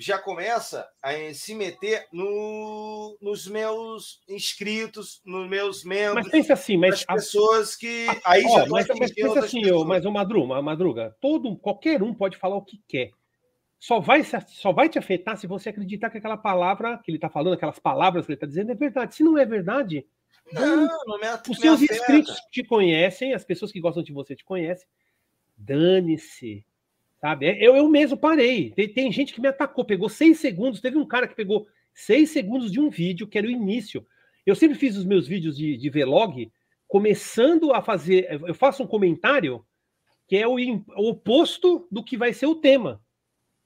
já 0.00 0.18
começa 0.18 0.88
a 1.02 1.12
se 1.34 1.54
meter 1.54 2.06
no, 2.10 3.18
nos 3.20 3.46
meus 3.46 4.22
inscritos, 4.26 5.20
nos 5.26 5.48
meus 5.48 5.84
membros. 5.84 6.22
Mas 6.24 6.32
pensa 6.32 6.54
assim, 6.54 6.78
mas 6.78 7.04
as 7.06 7.16
pessoas 7.16 7.76
que 7.76 8.06
aí 8.24 8.42
ó, 8.46 8.60
já 8.60 8.66
mas, 8.66 8.86
mas 8.98 9.12
pensa 9.12 9.40
assim, 9.40 9.62
eu, 9.62 9.84
mas 9.84 10.06
o 10.06 10.10
Madruga, 10.10 10.62
Madruga, 10.62 11.14
todo 11.20 11.54
qualquer 11.58 12.02
um 12.02 12.14
pode 12.14 12.38
falar 12.38 12.56
o 12.56 12.64
que 12.64 12.80
quer. 12.88 13.10
Só 13.78 14.00
vai, 14.00 14.22
só 14.24 14.72
vai 14.72 14.88
te 14.88 14.98
afetar 14.98 15.36
se 15.36 15.46
você 15.46 15.68
acreditar 15.68 16.08
que 16.08 16.18
aquela 16.18 16.36
palavra 16.36 16.98
que 17.04 17.10
ele 17.10 17.18
está 17.18 17.28
falando, 17.28 17.54
aquelas 17.54 17.78
palavras 17.78 18.24
que 18.24 18.32
ele 18.32 18.36
está 18.36 18.46
dizendo 18.46 18.72
é 18.72 18.74
verdade. 18.74 19.14
Se 19.14 19.22
não 19.22 19.36
é 19.36 19.44
verdade, 19.44 20.06
não, 20.52 20.88
não 21.06 21.18
me, 21.18 21.26
os 21.48 21.58
seus 21.58 21.82
inscritos 21.82 22.36
te 22.50 22.62
conhecem, 22.62 23.34
as 23.34 23.44
pessoas 23.44 23.70
que 23.70 23.80
gostam 23.80 24.02
de 24.02 24.12
você 24.12 24.34
te 24.34 24.44
conhecem. 24.44 24.88
Dane-se. 25.56 26.64
Sabe? 27.20 27.46
É, 27.46 27.66
eu, 27.66 27.76
eu 27.76 27.88
mesmo 27.88 28.16
parei. 28.16 28.70
Tem, 28.70 28.88
tem, 28.88 29.12
gente 29.12 29.34
que 29.34 29.40
me 29.40 29.48
atacou, 29.48 29.84
pegou 29.84 30.08
seis 30.08 30.40
segundos. 30.40 30.80
Teve 30.80 30.96
um 30.96 31.06
cara 31.06 31.28
que 31.28 31.34
pegou 31.34 31.66
seis 31.94 32.30
segundos 32.30 32.72
de 32.72 32.80
um 32.80 32.88
vídeo, 32.88 33.26
que 33.26 33.36
era 33.36 33.46
o 33.46 33.50
início. 33.50 34.06
Eu 34.46 34.54
sempre 34.54 34.78
fiz 34.78 34.96
os 34.96 35.04
meus 35.04 35.28
vídeos 35.28 35.56
de, 35.56 35.76
de 35.76 35.90
vlog, 35.90 36.50
começando 36.88 37.72
a 37.72 37.82
fazer. 37.82 38.26
Eu 38.46 38.54
faço 38.54 38.82
um 38.82 38.86
comentário 38.86 39.64
que 40.26 40.36
é 40.36 40.46
o, 40.46 40.54
o 40.54 41.08
oposto 41.08 41.86
do 41.90 42.04
que 42.04 42.16
vai 42.16 42.32
ser 42.32 42.46
o 42.46 42.54
tema, 42.54 43.02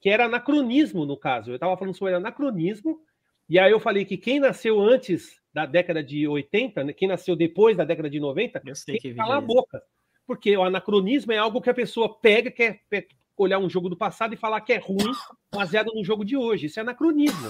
que 0.01 0.09
era 0.09 0.25
anacronismo, 0.25 1.05
no 1.05 1.15
caso. 1.15 1.51
Eu 1.51 1.55
estava 1.55 1.77
falando 1.77 1.95
sobre 1.95 2.15
anacronismo, 2.15 2.99
e 3.47 3.59
aí 3.59 3.71
eu 3.71 3.79
falei 3.79 4.03
que 4.03 4.17
quem 4.17 4.39
nasceu 4.39 4.81
antes 4.81 5.39
da 5.55 5.65
década 5.65 6.03
de 6.03 6.27
80, 6.27 6.83
né, 6.83 6.91
quem 6.91 7.07
nasceu 7.07 7.33
depois 7.33 7.77
da 7.77 7.85
década 7.85 8.09
de 8.09 8.19
90, 8.19 8.61
tem 8.85 8.97
que 8.97 9.13
calar 9.13 9.37
a 9.37 9.41
boca. 9.41 9.81
Porque 10.27 10.57
o 10.57 10.63
anacronismo 10.63 11.31
é 11.31 11.37
algo 11.37 11.61
que 11.61 11.69
a 11.69 11.73
pessoa 11.73 12.13
pega, 12.19 12.51
quer, 12.51 12.81
olhar 13.37 13.57
um 13.57 13.69
jogo 13.69 13.87
do 13.87 13.95
passado 13.95 14.33
e 14.33 14.37
falar 14.37 14.59
que 14.59 14.73
é 14.73 14.77
ruim, 14.77 15.13
baseado 15.49 15.93
no 15.95 16.03
jogo 16.03 16.25
de 16.25 16.35
hoje. 16.35 16.65
Isso 16.65 16.77
é 16.77 16.81
anacronismo. 16.81 17.49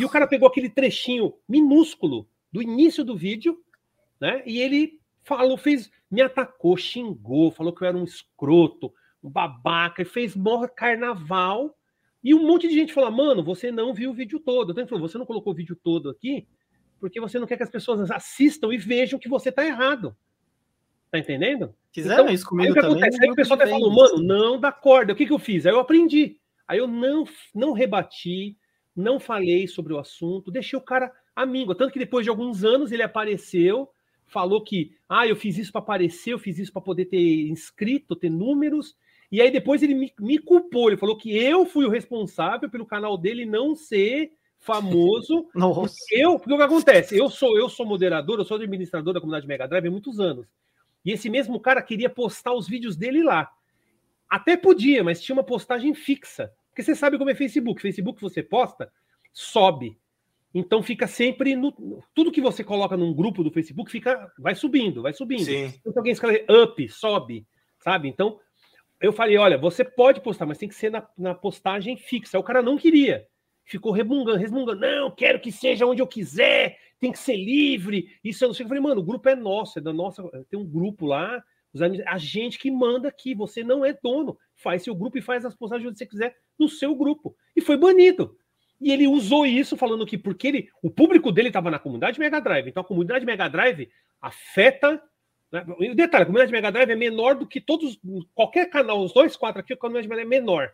E 0.00 0.06
o 0.06 0.08
cara 0.08 0.26
pegou 0.26 0.48
aquele 0.48 0.70
trechinho 0.70 1.34
minúsculo 1.46 2.26
do 2.50 2.62
início 2.62 3.04
do 3.04 3.14
vídeo, 3.14 3.62
né? 4.18 4.42
E 4.46 4.58
ele 4.58 4.98
falou, 5.22 5.58
fez, 5.58 5.90
me 6.10 6.22
atacou, 6.22 6.78
xingou, 6.78 7.50
falou 7.50 7.74
que 7.74 7.84
eu 7.84 7.88
era 7.88 7.96
um 7.98 8.04
escroto, 8.04 8.90
um 9.22 9.28
babaca, 9.28 10.00
e 10.00 10.06
fez 10.06 10.34
morra 10.34 10.66
carnaval. 10.66 11.76
E 12.22 12.34
um 12.34 12.46
monte 12.46 12.68
de 12.68 12.74
gente 12.74 12.94
falou: 12.94 13.10
mano, 13.10 13.44
você 13.44 13.70
não 13.70 13.92
viu 13.92 14.12
o 14.12 14.14
vídeo 14.14 14.40
todo. 14.40 14.70
Então 14.72 14.80
ele 14.80 14.88
falou: 14.88 15.06
você 15.06 15.18
não 15.18 15.26
colocou 15.26 15.52
o 15.52 15.56
vídeo 15.56 15.76
todo 15.76 16.08
aqui 16.08 16.48
porque 17.04 17.20
você 17.20 17.38
não 17.38 17.46
quer 17.46 17.58
que 17.58 17.62
as 17.62 17.70
pessoas 17.70 18.10
assistam 18.10 18.72
e 18.72 18.78
vejam 18.78 19.18
que 19.18 19.28
você 19.28 19.52
tá 19.52 19.62
errado. 19.62 20.16
Tá 21.10 21.18
entendendo? 21.18 21.74
Fizeram 21.92 22.22
então, 22.22 22.34
isso 22.34 22.46
comigo 22.46 22.72
aí, 22.74 22.80
também. 22.80 22.96
Acontece? 22.96 23.22
Aí 23.22 23.30
o 23.30 23.34
pessoal 23.34 23.60
até 23.60 23.68
falou, 23.70 23.94
mano, 23.94 24.22
não 24.22 24.58
dá 24.58 24.72
corda. 24.72 25.12
O 25.12 25.14
que, 25.14 25.26
que 25.26 25.32
eu 25.32 25.38
fiz? 25.38 25.66
Aí 25.66 25.72
eu 25.74 25.80
aprendi. 25.80 26.38
Aí 26.66 26.78
eu 26.78 26.88
não, 26.88 27.24
não 27.54 27.72
rebati, 27.74 28.56
não 28.96 29.20
falei 29.20 29.68
sobre 29.68 29.92
o 29.92 29.98
assunto, 29.98 30.50
deixei 30.50 30.78
o 30.78 30.82
cara 30.82 31.12
amigo. 31.36 31.74
Tanto 31.74 31.92
que 31.92 31.98
depois 31.98 32.24
de 32.24 32.30
alguns 32.30 32.64
anos 32.64 32.90
ele 32.90 33.02
apareceu, 33.02 33.90
falou 34.24 34.64
que, 34.64 34.96
ah, 35.06 35.26
eu 35.26 35.36
fiz 35.36 35.58
isso 35.58 35.72
para 35.72 35.82
aparecer, 35.82 36.32
eu 36.32 36.38
fiz 36.38 36.58
isso 36.58 36.72
para 36.72 36.80
poder 36.80 37.04
ter 37.04 37.48
inscrito, 37.48 38.16
ter 38.16 38.30
números. 38.30 38.96
E 39.30 39.42
aí 39.42 39.50
depois 39.50 39.82
ele 39.82 39.94
me, 39.94 40.10
me 40.18 40.38
culpou, 40.38 40.88
ele 40.88 40.96
falou 40.96 41.18
que 41.18 41.36
eu 41.36 41.66
fui 41.66 41.84
o 41.84 41.90
responsável 41.90 42.70
pelo 42.70 42.86
canal 42.86 43.18
dele 43.18 43.44
não 43.44 43.74
ser 43.74 44.32
famoso. 44.64 45.48
Nossa. 45.54 45.94
Eu, 46.10 46.38
porque 46.38 46.52
o 46.52 46.56
que 46.56 46.62
acontece? 46.62 47.16
Eu 47.16 47.28
sou, 47.28 47.56
eu 47.56 47.68
sou 47.68 47.86
moderador, 47.86 48.38
eu 48.38 48.44
sou 48.44 48.56
administrador 48.56 49.12
da 49.12 49.20
comunidade 49.20 49.46
Mega 49.46 49.68
Drive 49.68 49.86
há 49.86 49.90
muitos 49.90 50.18
anos. 50.18 50.46
E 51.04 51.12
esse 51.12 51.28
mesmo 51.28 51.60
cara 51.60 51.82
queria 51.82 52.08
postar 52.08 52.54
os 52.54 52.66
vídeos 52.66 52.96
dele 52.96 53.22
lá. 53.22 53.50
Até 54.28 54.56
podia, 54.56 55.04
mas 55.04 55.22
tinha 55.22 55.36
uma 55.36 55.44
postagem 55.44 55.94
fixa. 55.94 56.50
Porque 56.70 56.82
você 56.82 56.94
sabe 56.94 57.18
como 57.18 57.30
é 57.30 57.34
Facebook. 57.34 57.80
Facebook 57.80 58.20
você 58.20 58.42
posta, 58.42 58.90
sobe. 59.32 59.98
Então 60.52 60.82
fica 60.82 61.06
sempre 61.06 61.54
no. 61.54 61.72
Tudo 62.14 62.32
que 62.32 62.40
você 62.40 62.64
coloca 62.64 62.96
num 62.96 63.12
grupo 63.12 63.44
do 63.44 63.50
Facebook 63.50 63.90
fica. 63.90 64.32
Vai 64.38 64.54
subindo, 64.54 65.02
vai 65.02 65.12
subindo. 65.12 65.44
Sim. 65.44 65.74
Então 65.80 65.92
alguém 65.96 66.12
escreve 66.12 66.46
up, 66.50 66.88
sobe, 66.88 67.46
sabe? 67.80 68.08
Então 68.08 68.40
eu 69.00 69.12
falei: 69.12 69.36
olha, 69.36 69.58
você 69.58 69.84
pode 69.84 70.20
postar, 70.20 70.46
mas 70.46 70.58
tem 70.58 70.68
que 70.68 70.74
ser 70.74 70.90
na, 70.90 71.06
na 71.18 71.34
postagem 71.34 71.96
fixa. 71.96 72.38
O 72.38 72.42
cara 72.42 72.62
não 72.62 72.78
queria. 72.78 73.26
Ficou 73.64 73.92
rebungando, 73.92 74.38
resmungando. 74.38 74.80
Não, 74.80 75.10
quero 75.10 75.40
que 75.40 75.50
seja 75.50 75.86
onde 75.86 76.02
eu 76.02 76.06
quiser, 76.06 76.78
tem 77.00 77.10
que 77.10 77.18
ser 77.18 77.36
livre. 77.36 78.08
Isso 78.22 78.44
eu 78.44 78.48
não 78.48 78.54
sei. 78.54 78.64
Eu 78.64 78.68
falei, 78.68 78.82
mano, 78.82 79.00
o 79.00 79.04
grupo 79.04 79.28
é 79.28 79.34
nosso, 79.34 79.78
é 79.78 79.82
da 79.82 79.92
nossa. 79.92 80.22
Tem 80.50 80.58
um 80.58 80.66
grupo 80.66 81.06
lá, 81.06 81.42
a 82.06 82.18
gente 82.18 82.58
que 82.58 82.70
manda 82.70 83.08
aqui. 83.08 83.34
Você 83.34 83.64
não 83.64 83.84
é 83.84 83.92
dono. 83.92 84.38
Faz 84.54 84.82
seu 84.82 84.94
grupo 84.94 85.18
e 85.18 85.22
faz 85.22 85.44
as 85.44 85.54
postagens 85.54 85.88
onde 85.88 85.98
você 85.98 86.06
quiser 86.06 86.36
no 86.58 86.68
seu 86.68 86.94
grupo. 86.94 87.34
E 87.56 87.60
foi 87.60 87.76
banido. 87.76 88.36
E 88.80 88.92
ele 88.92 89.06
usou 89.06 89.46
isso 89.46 89.76
falando 89.76 90.04
que 90.04 90.18
porque 90.18 90.48
ele, 90.48 90.68
o 90.82 90.90
público 90.90 91.32
dele 91.32 91.48
estava 91.48 91.70
na 91.70 91.78
comunidade 91.78 92.18
Mega 92.18 92.40
Drive. 92.40 92.68
Então 92.68 92.82
a 92.82 92.86
comunidade 92.86 93.24
Mega 93.24 93.48
Drive 93.48 93.88
afeta. 94.20 95.02
Né? 95.50 95.64
O 95.68 95.94
detalhe, 95.94 96.24
a 96.24 96.26
comunidade 96.26 96.52
Mega 96.52 96.70
Drive 96.70 96.90
é 96.90 96.96
menor 96.96 97.34
do 97.34 97.46
que 97.46 97.60
todos, 97.60 97.98
qualquer 98.34 98.68
canal, 98.68 99.02
os 99.02 99.12
dois, 99.12 99.36
quatro 99.36 99.60
aqui, 99.60 99.72
a 99.72 99.76
comunidade 99.76 100.08
Mega 100.08 100.22
Drive 100.22 100.34
é 100.34 100.40
menor. 100.40 100.72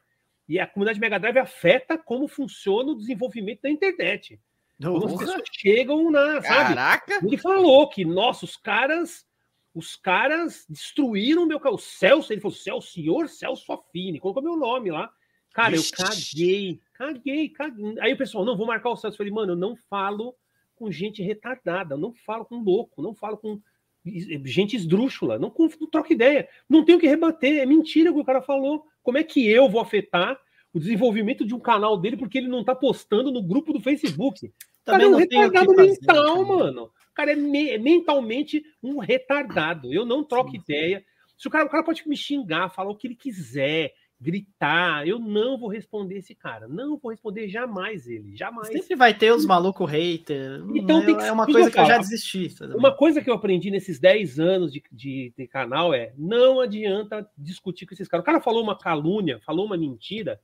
E 0.50 0.58
a 0.58 0.66
comunidade 0.66 0.98
Mega 0.98 1.16
Drive 1.16 1.38
afeta 1.38 1.96
como 1.96 2.26
funciona 2.26 2.90
o 2.90 2.96
desenvolvimento 2.96 3.62
da 3.62 3.70
internet. 3.70 4.40
Quando 4.82 5.06
as 5.06 5.16
pessoas 5.16 5.42
chegam 5.52 6.10
na, 6.10 6.42
sabe? 6.42 6.74
Caraca! 6.74 7.20
Ele 7.24 7.36
falou 7.36 7.88
que, 7.88 8.04
nossa, 8.04 8.44
os 8.44 8.56
caras, 8.56 9.24
os 9.72 9.94
caras 9.94 10.66
destruíram 10.68 11.46
meu 11.46 11.60
carro. 11.60 11.76
O 11.76 11.78
Celso, 11.78 12.32
ele 12.32 12.40
falou, 12.40 12.56
Celso, 12.56 12.90
senhor 12.90 13.28
Celso 13.28 13.72
Affini, 13.72 14.18
colocou 14.18 14.42
meu 14.42 14.56
nome 14.56 14.90
lá. 14.90 15.08
Cara, 15.54 15.76
Vixe. 15.76 15.92
eu 15.96 16.04
caguei, 16.04 16.80
caguei, 16.94 17.48
caguei. 17.50 18.00
Aí 18.00 18.12
o 18.12 18.18
pessoal, 18.18 18.44
não, 18.44 18.56
vou 18.56 18.66
marcar 18.66 18.90
o 18.90 18.96
Celso. 18.96 19.14
Eu 19.14 19.18
falei, 19.18 19.32
mano, 19.32 19.52
eu 19.52 19.56
não 19.56 19.76
falo 19.88 20.34
com 20.74 20.90
gente 20.90 21.22
retardada, 21.22 21.94
eu 21.94 21.98
não 21.98 22.12
falo 22.12 22.44
com 22.44 22.56
louco, 22.56 23.00
não 23.00 23.14
falo 23.14 23.38
com 23.38 23.62
gente 24.04 24.76
esdrúxula, 24.76 25.38
não, 25.38 25.52
não 25.58 25.90
troca 25.90 26.12
ideia. 26.12 26.48
Não 26.68 26.84
tenho 26.84 26.98
o 26.98 27.00
que 27.00 27.06
rebater, 27.06 27.58
é 27.60 27.66
mentira 27.66 28.10
o 28.10 28.14
que 28.14 28.20
o 28.20 28.24
cara 28.24 28.40
falou. 28.42 28.84
Como 29.02 29.18
é 29.18 29.22
que 29.22 29.46
eu 29.46 29.68
vou 29.68 29.80
afetar 29.80 30.38
o 30.72 30.78
desenvolvimento 30.78 31.44
de 31.44 31.54
um 31.54 31.60
canal 31.60 31.98
dele 31.98 32.16
porque 32.16 32.38
ele 32.38 32.48
não 32.48 32.64
tá 32.64 32.74
postando 32.74 33.30
no 33.30 33.42
grupo 33.42 33.72
do 33.72 33.80
Facebook? 33.80 34.52
Também 34.84 35.10
cara 35.10 35.22
é 35.22 35.24
um 35.24 35.28
tem 35.28 35.38
retardado 35.38 35.74
fazer, 35.74 35.90
mental, 35.90 36.46
cara. 36.46 36.46
mano. 36.46 36.82
O 36.84 37.14
cara 37.14 37.32
é 37.32 37.36
me- 37.36 37.78
mentalmente 37.78 38.64
um 38.82 38.98
retardado. 38.98 39.92
Eu 39.92 40.06
não 40.06 40.24
troco 40.24 40.54
ideia. 40.56 41.04
Se 41.36 41.48
o 41.48 41.50
cara, 41.50 41.64
o 41.64 41.68
cara 41.70 41.82
pode 41.82 42.06
me 42.08 42.16
xingar, 42.16 42.70
falar 42.70 42.90
o 42.90 42.96
que 42.96 43.06
ele 43.06 43.14
quiser, 43.16 43.92
gritar, 44.20 45.06
eu 45.08 45.18
não 45.18 45.56
vou 45.56 45.68
responder 45.68 46.18
esse 46.18 46.34
cara. 46.34 46.68
Não 46.68 46.98
vou 46.98 47.10
responder 47.10 47.48
jamais 47.48 48.06
ele. 48.06 48.36
Jamais. 48.36 48.68
Sempre 48.68 48.94
vai 48.94 49.14
ter 49.16 49.32
os 49.32 49.46
malucos 49.46 49.90
hater. 49.90 50.62
Então 50.74 51.00
é, 51.00 51.06
tem 51.06 51.16
que- 51.16 51.22
é 51.24 51.32
uma 51.32 51.46
coisa 51.46 51.68
eu 51.68 51.72
que 51.72 51.80
eu 51.80 51.86
já 51.86 51.98
desisti. 51.98 52.50
sabe? 52.50 52.74
Uma 52.74 52.94
coisa 52.94 53.22
que 53.22 53.30
eu 53.30 53.34
aprendi 53.34 53.70
nesses 53.70 53.98
10 53.98 54.38
anos 54.38 54.72
de, 54.72 54.82
de, 54.92 55.32
de 55.36 55.46
canal 55.46 55.94
é 55.94 56.12
não 56.18 56.60
adianta 56.60 57.26
discutir 57.36 57.86
com 57.86 57.94
esses 57.94 58.06
caras. 58.06 58.22
O 58.22 58.26
cara 58.26 58.40
falou 58.40 58.62
uma 58.62 58.76
calúnia, 58.76 59.40
falou 59.44 59.64
uma 59.64 59.76
mentira. 59.76 60.38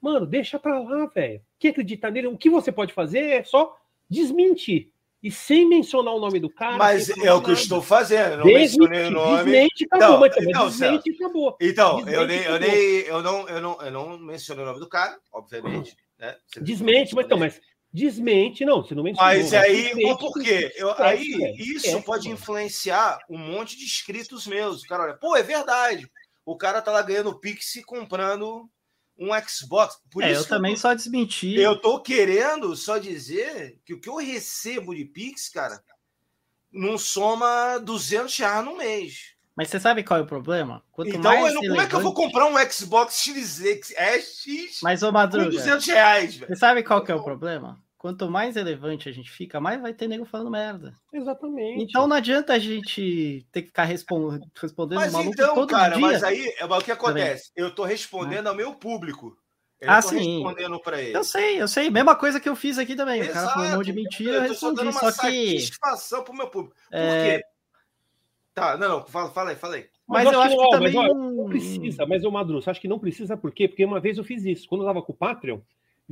Mano, 0.00 0.26
deixa 0.26 0.58
pra 0.58 0.80
lá, 0.80 1.06
velho. 1.06 1.40
Quem 1.60 1.70
acredita 1.70 2.10
nele, 2.10 2.26
o 2.26 2.36
que 2.36 2.50
você 2.50 2.72
pode 2.72 2.92
fazer 2.92 3.20
é 3.20 3.44
só 3.44 3.76
desmentir. 4.10 4.90
E 5.22 5.30
sem 5.30 5.68
mencionar 5.68 6.14
o 6.14 6.18
nome 6.20 6.40
do 6.40 6.50
cara. 6.50 6.76
Mas 6.76 7.08
é 7.08 7.32
o 7.32 7.40
que 7.40 7.50
eu 7.50 7.54
estou 7.54 7.80
fazendo. 7.80 8.38
Não 8.38 8.44
Desmente, 8.44 8.78
mencionei 8.78 9.06
o 9.06 9.10
nome. 9.12 9.44
desmente, 9.44 9.84
acabou. 9.90 10.30
Também 10.30 10.52
não, 10.52 10.68
desmente 10.68 11.10
e 11.10 11.14
acabou. 11.14 11.56
Então, 11.60 12.00
eu, 12.00 12.26
Desmente 12.26 12.26
nem, 12.26 12.42
eu, 12.42 12.58
nem, 12.58 12.74
eu, 13.06 13.22
não, 13.22 13.48
eu, 13.48 13.60
não, 13.60 13.82
eu 13.82 13.90
não 13.92 14.18
mencionei 14.18 14.64
o 14.64 14.66
nome 14.66 14.80
do 14.80 14.88
cara, 14.88 15.16
obviamente. 15.32 15.96
Né? 16.18 16.36
Desmente, 16.60 17.14
mas, 17.14 17.26
então, 17.26 17.38
mas 17.38 17.60
desmente, 17.92 18.64
não, 18.64 18.82
você 18.82 18.96
não 18.96 19.04
mencionou. 19.04 19.32
Mas 19.32 19.54
aí, 19.54 19.94
desmente, 19.94 20.18
por 20.18 20.32
quê? 20.42 20.72
Eu, 20.74 20.92
aí 21.00 21.38
velho, 21.38 21.54
isso 21.56 21.86
esquece, 21.86 22.02
pode 22.02 22.28
mano. 22.28 22.40
influenciar 22.40 23.18
um 23.30 23.38
monte 23.38 23.76
de 23.76 23.84
inscritos 23.84 24.46
meus. 24.46 24.82
O 24.82 24.86
cara 24.88 25.04
olha, 25.04 25.14
pô, 25.14 25.36
é 25.36 25.42
verdade. 25.42 26.10
O 26.44 26.56
cara 26.56 26.82
tá 26.82 26.90
lá 26.90 27.00
ganhando 27.00 27.38
Pix 27.38 27.76
e 27.76 27.84
comprando 27.84 28.68
um 29.18 29.28
Xbox. 29.46 29.98
Por 30.10 30.22
É, 30.22 30.32
isso 30.32 30.42
eu 30.42 30.48
também 30.48 30.74
tô- 30.74 30.80
só 30.80 30.94
desmenti. 30.94 31.54
Eu 31.56 31.80
tô 31.80 32.00
querendo 32.00 32.74
só 32.76 32.98
dizer 32.98 33.78
que 33.84 33.94
o 33.94 34.00
que 34.00 34.08
eu 34.08 34.16
recebo 34.16 34.94
de 34.94 35.04
Pix, 35.04 35.48
cara, 35.48 35.82
não 36.72 36.96
soma 36.98 37.78
200 37.78 38.36
reais 38.36 38.64
no 38.64 38.76
mês. 38.76 39.32
Mas 39.54 39.68
você 39.68 39.78
sabe 39.78 40.02
qual 40.02 40.18
é 40.18 40.22
o 40.22 40.26
problema? 40.26 40.82
Quanto 40.90 41.08
então, 41.10 41.20
mais 41.22 41.48
eu 41.48 41.52
não- 41.54 41.60
como 41.68 41.80
é 41.82 41.86
que 41.86 41.94
eu 41.94 42.00
vou 42.00 42.14
comprar 42.14 42.46
um 42.46 42.70
Xbox 42.70 43.14
Series 43.16 43.60
X? 43.60 43.90
É 43.94 44.18
X 44.18 44.80
Mas, 44.82 45.02
ô 45.02 45.12
Madruga, 45.12 45.50
200 45.50 45.84
reais, 45.86 46.36
velho. 46.36 46.48
você 46.48 46.56
sabe 46.58 46.82
qual 46.82 47.04
que 47.04 47.12
é 47.12 47.14
o 47.14 47.22
problema? 47.22 47.78
Quanto 48.02 48.28
mais 48.28 48.56
relevante 48.56 49.08
a 49.08 49.12
gente 49.12 49.30
fica, 49.30 49.60
mais 49.60 49.80
vai 49.80 49.94
ter 49.94 50.08
nego 50.08 50.24
falando 50.24 50.50
merda. 50.50 50.92
Exatamente. 51.12 51.84
Então 51.84 52.08
não 52.08 52.16
adianta 52.16 52.52
a 52.52 52.58
gente 52.58 53.46
ter 53.52 53.62
que 53.62 53.68
ficar 53.68 53.84
respon- 53.84 54.40
respondendo 54.60 54.98
Mas 54.98 55.12
maluco 55.12 55.30
então, 55.32 55.54
todo 55.54 55.70
cara, 55.70 55.94
dia. 55.94 56.00
mas 56.00 56.24
aí 56.24 56.52
é, 56.58 56.66
mas 56.66 56.82
o 56.82 56.84
que 56.84 56.90
acontece? 56.90 57.52
Eu 57.54 57.72
tô 57.72 57.84
respondendo 57.84 58.48
ao 58.48 58.56
meu 58.56 58.74
público. 58.74 59.36
Eu 59.80 59.88
Ah, 59.88 60.02
tô 60.02 60.08
sim. 60.08 60.42
respondendo 60.42 60.80
para 60.80 61.00
ele. 61.00 61.16
Eu 61.16 61.22
sei, 61.22 61.62
eu 61.62 61.68
sei. 61.68 61.90
Mesma 61.90 62.16
coisa 62.16 62.40
que 62.40 62.48
eu 62.48 62.56
fiz 62.56 62.76
aqui 62.76 62.96
também. 62.96 63.22
o 63.22 63.32
cara 63.32 63.48
falou 63.50 63.68
um 63.68 63.70
monte 63.76 63.84
de 63.84 63.90
Exato. 63.92 64.02
mentira, 64.02 64.32
eu 64.38 64.42
eu 64.42 64.48
tô 64.48 64.54
só 64.54 64.72
dando 64.72 64.86
respondi. 64.86 65.04
uma 65.06 65.12
Só 65.12 65.20
que. 65.22 65.60
satisfação 65.60 66.24
pro 66.24 66.34
meu 66.34 66.48
público. 66.48 66.74
Por 66.74 66.96
É, 66.98 67.38
quê? 67.38 67.44
Tá, 68.52 68.76
não, 68.76 68.88
não, 68.88 69.06
fala, 69.06 69.30
fala 69.30 69.50
aí, 69.50 69.56
fala 69.56 69.76
aí. 69.76 69.86
Mas 70.08 70.30
eu 70.30 70.40
acho 70.42 70.56
que 70.56 70.60
ó, 70.60 70.70
também 70.70 70.92
mas, 70.92 71.08
ó, 71.08 71.14
não- 71.14 71.30
não 71.30 71.44
precisa. 71.48 72.04
Mas, 72.04 72.24
ô 72.24 72.32
Madru, 72.32 72.60
você 72.60 72.68
acha 72.68 72.80
que 72.80 72.88
não 72.88 72.98
precisa 72.98 73.36
por 73.36 73.52
quê? 73.52 73.68
Porque 73.68 73.84
uma 73.84 74.00
vez 74.00 74.18
eu 74.18 74.24
fiz 74.24 74.44
isso. 74.44 74.68
Quando 74.68 74.80
eu 74.82 74.88
tava 74.88 75.00
com 75.02 75.12
o 75.12 75.16
Patreon, 75.16 75.60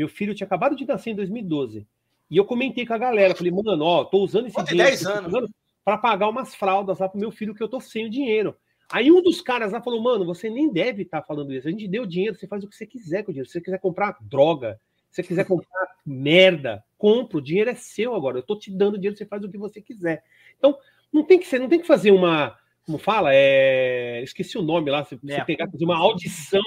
meu 0.01 0.09
filho 0.09 0.35
tinha 0.35 0.47
acabado 0.47 0.75
de 0.75 0.87
nascer 0.87 1.11
em 1.11 1.15
2012. 1.15 1.87
E 2.31 2.37
eu 2.37 2.45
comentei 2.45 2.87
com 2.87 2.95
a 2.95 2.99
galera, 2.99 3.35
falei, 3.35 3.53
mano, 3.53 3.85
ó, 3.85 4.05
tô 4.05 4.19
usando 4.19 4.47
esse 4.47 4.55
Pô, 4.55 4.65
tem 4.65 4.77
dinheiro 4.77 4.91
10 4.91 5.01
que 5.01 5.07
eu 5.07 5.13
tô 5.13 5.19
anos. 5.19 5.29
usando 5.35 5.51
pra 5.85 5.99
pagar 5.99 6.29
umas 6.29 6.55
fraldas 6.55 6.99
lá 6.99 7.09
pro 7.09 7.19
meu 7.21 7.31
filho 7.31 7.55
que 7.55 7.63
eu 7.63 7.69
tô 7.69 7.81
sem 7.81 8.07
o 8.07 8.11
dinheiro. 8.11 8.57
Aí 8.91 9.11
um 9.13 9.23
dos 9.23 9.41
caras 9.41 9.73
lá 9.73 9.81
falou, 9.83 10.03
mano, 10.03 10.25
você 10.25 10.49
nem 10.49 10.73
deve 10.73 11.03
estar 11.03 11.23
falando 11.23 11.53
isso. 11.53 11.69
A 11.69 11.71
gente 11.71 11.87
deu 11.87 12.07
dinheiro, 12.07 12.35
você 12.35 12.47
faz 12.47 12.65
o 12.65 12.69
que 12.69 12.75
você 12.77 12.87
quiser 12.87 13.23
com 13.25 13.31
o 13.31 13.35
dinheiro. 13.35 13.47
Se 13.47 13.53
você 13.53 13.61
quiser 13.61 13.79
comprar 13.79 14.17
droga, 14.21 14.81
se 15.11 15.17
você 15.17 15.29
quiser 15.29 15.45
comprar 15.45 15.87
merda, 16.07 16.83
compra, 16.97 17.39
o 17.39 17.43
dinheiro 17.43 17.71
é 17.71 17.75
seu 17.75 18.15
agora. 18.15 18.39
Eu 18.39 18.43
tô 18.43 18.57
te 18.59 18.71
dando 18.71 18.97
dinheiro, 18.97 19.17
você 19.17 19.27
faz 19.27 19.45
o 19.45 19.51
que 19.51 19.59
você 19.59 19.81
quiser. 19.83 20.23
Então, 20.59 20.77
não 21.13 21.25
tem 21.25 21.39
que 21.39 21.47
ser, 21.47 21.59
não 21.59 21.69
tem 21.69 21.81
que 21.81 21.87
fazer 21.87 22.11
uma, 22.11 22.57
como 22.87 22.97
fala, 22.99 23.31
é, 23.35 24.23
esqueci 24.23 24.57
o 24.57 24.63
nome 24.63 24.91
lá, 24.91 25.05
você, 25.05 25.17
você 25.17 25.35
É. 25.35 25.45
pegar 25.45 25.69
fazer 25.71 25.85
uma 25.85 25.99
audição, 25.99 26.63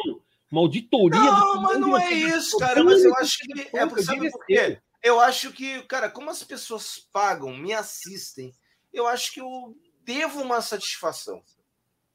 uma 0.54 0.62
auditoria. 0.62 1.20
Não, 1.20 1.62
mas 1.64 1.80
não 1.80 1.98
é 1.98 2.14
isso, 2.14 2.60
cara. 2.60 2.84
Mas 2.84 3.04
eu 3.04 3.16
acho 3.16 3.40
que. 3.40 3.62
É, 3.76 3.80
Compra, 3.80 4.04
sabe 4.04 4.30
por 4.30 4.46
quê? 4.46 4.80
Eu 5.02 5.20
acho 5.20 5.52
que, 5.52 5.82
cara, 5.84 6.10
como 6.12 6.30
as 6.30 6.44
pessoas 6.44 7.00
pagam, 7.12 7.58
me 7.58 7.74
assistem, 7.74 8.54
eu 8.94 9.08
acho 9.08 9.34
que 9.34 9.42
eu 9.42 9.76
devo 10.04 10.42
uma 10.44 10.62
satisfação. 10.62 11.44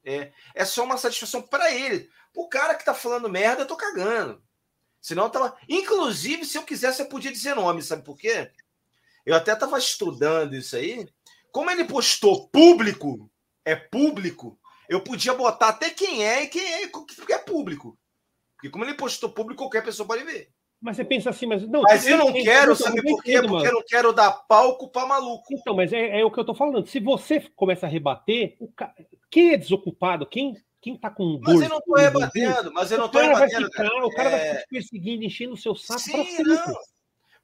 É, 0.05 0.31
é 0.55 0.63
só 0.63 0.85
uma 0.85 0.95
satisfação 0.97 1.41
para 1.41 1.69
ele. 1.75 2.09
O 2.33 2.47
cara 2.47 2.75
que 2.75 2.85
tá 2.85 2.93
falando 2.93 3.27
merda, 3.27 3.63
eu 3.63 3.67
tô 3.67 3.75
cagando. 3.75 4.41
Senão 5.01 5.25
eu 5.25 5.29
tava. 5.29 5.57
Inclusive, 5.67 6.45
se 6.45 6.57
eu 6.57 6.63
quisesse, 6.63 7.01
eu 7.01 7.09
podia 7.09 7.33
dizer 7.33 7.55
nome, 7.55 7.83
sabe 7.83 8.05
por 8.05 8.17
quê? 8.17 8.49
Eu 9.25 9.35
até 9.35 9.53
tava 9.53 9.77
estudando 9.77 10.55
isso 10.55 10.77
aí. 10.77 11.05
Como 11.51 11.69
ele 11.69 11.83
postou 11.83 12.47
público, 12.47 13.29
é 13.65 13.75
público, 13.75 14.57
eu 14.87 15.03
podia 15.03 15.33
botar 15.33 15.69
até 15.69 15.89
quem 15.89 16.25
é 16.25 16.43
e 16.43 16.47
quem 16.47 16.73
é, 16.75 16.87
porque 16.87 17.33
é 17.33 17.37
público. 17.37 17.99
Porque 18.59 18.69
como 18.69 18.83
ele 18.83 18.93
postou 18.93 19.29
público, 19.29 19.63
qualquer 19.63 19.81
pessoa 19.83 20.05
pode 20.05 20.23
ver. 20.25 20.49
Mas 20.81 20.97
você 20.97 21.05
pensa 21.05 21.29
assim, 21.29 21.45
mas 21.45 21.65
não. 21.67 21.81
Mas 21.81 22.05
eu 22.05 22.17
não 22.17 22.29
entendo, 22.29 22.43
quero, 22.43 22.71
eu 22.71 22.75
sabe 22.75 22.99
entendo, 22.99 23.15
por 23.15 23.23
quê? 23.23 23.35
mano. 23.37 23.47
Porque 23.49 23.67
eu 23.67 23.73
não 23.73 23.83
quero 23.85 24.13
dar 24.13 24.31
palco 24.31 24.89
pra 24.89 25.05
maluco. 25.05 25.45
Então, 25.51 25.75
mas 25.75 25.91
é, 25.93 26.19
é 26.19 26.25
o 26.25 26.31
que 26.31 26.39
eu 26.39 26.45
tô 26.45 26.53
falando. 26.53 26.85
Se 26.87 26.99
você 26.99 27.41
começa 27.55 27.85
a 27.85 27.89
rebater, 27.89 28.55
o 28.59 28.69
ca... 28.71 28.93
quem 29.31 29.51
é 29.53 29.57
desocupado, 29.57 30.25
quem, 30.25 30.55
quem 30.81 30.97
tá 30.97 31.09
com 31.09 31.37
dor. 31.39 31.53
Mas 31.53 31.61
eu 31.61 31.69
não 31.69 31.81
tô 31.81 31.95
rebatendo, 31.95 32.73
mas 32.73 32.91
eu 32.91 32.97
não 32.97 33.05
o 33.05 33.09
tô 33.09 33.19
cara 33.19 33.33
vai 33.33 33.47
rebatendo. 33.47 33.71
ficar, 33.71 34.03
o 34.05 34.09
cara 34.11 34.29
vai 34.29 34.39
É, 34.39 34.47
ficar 34.51 34.61
te 34.61 34.67
perseguindo, 34.69 35.23
enchendo 35.23 35.53
o 35.53 35.57
seu 35.57 35.75
saco 35.75 35.99
Sim, 35.99 36.11
pra 36.11 36.23
sempre. 36.23 36.43
não. 36.43 36.75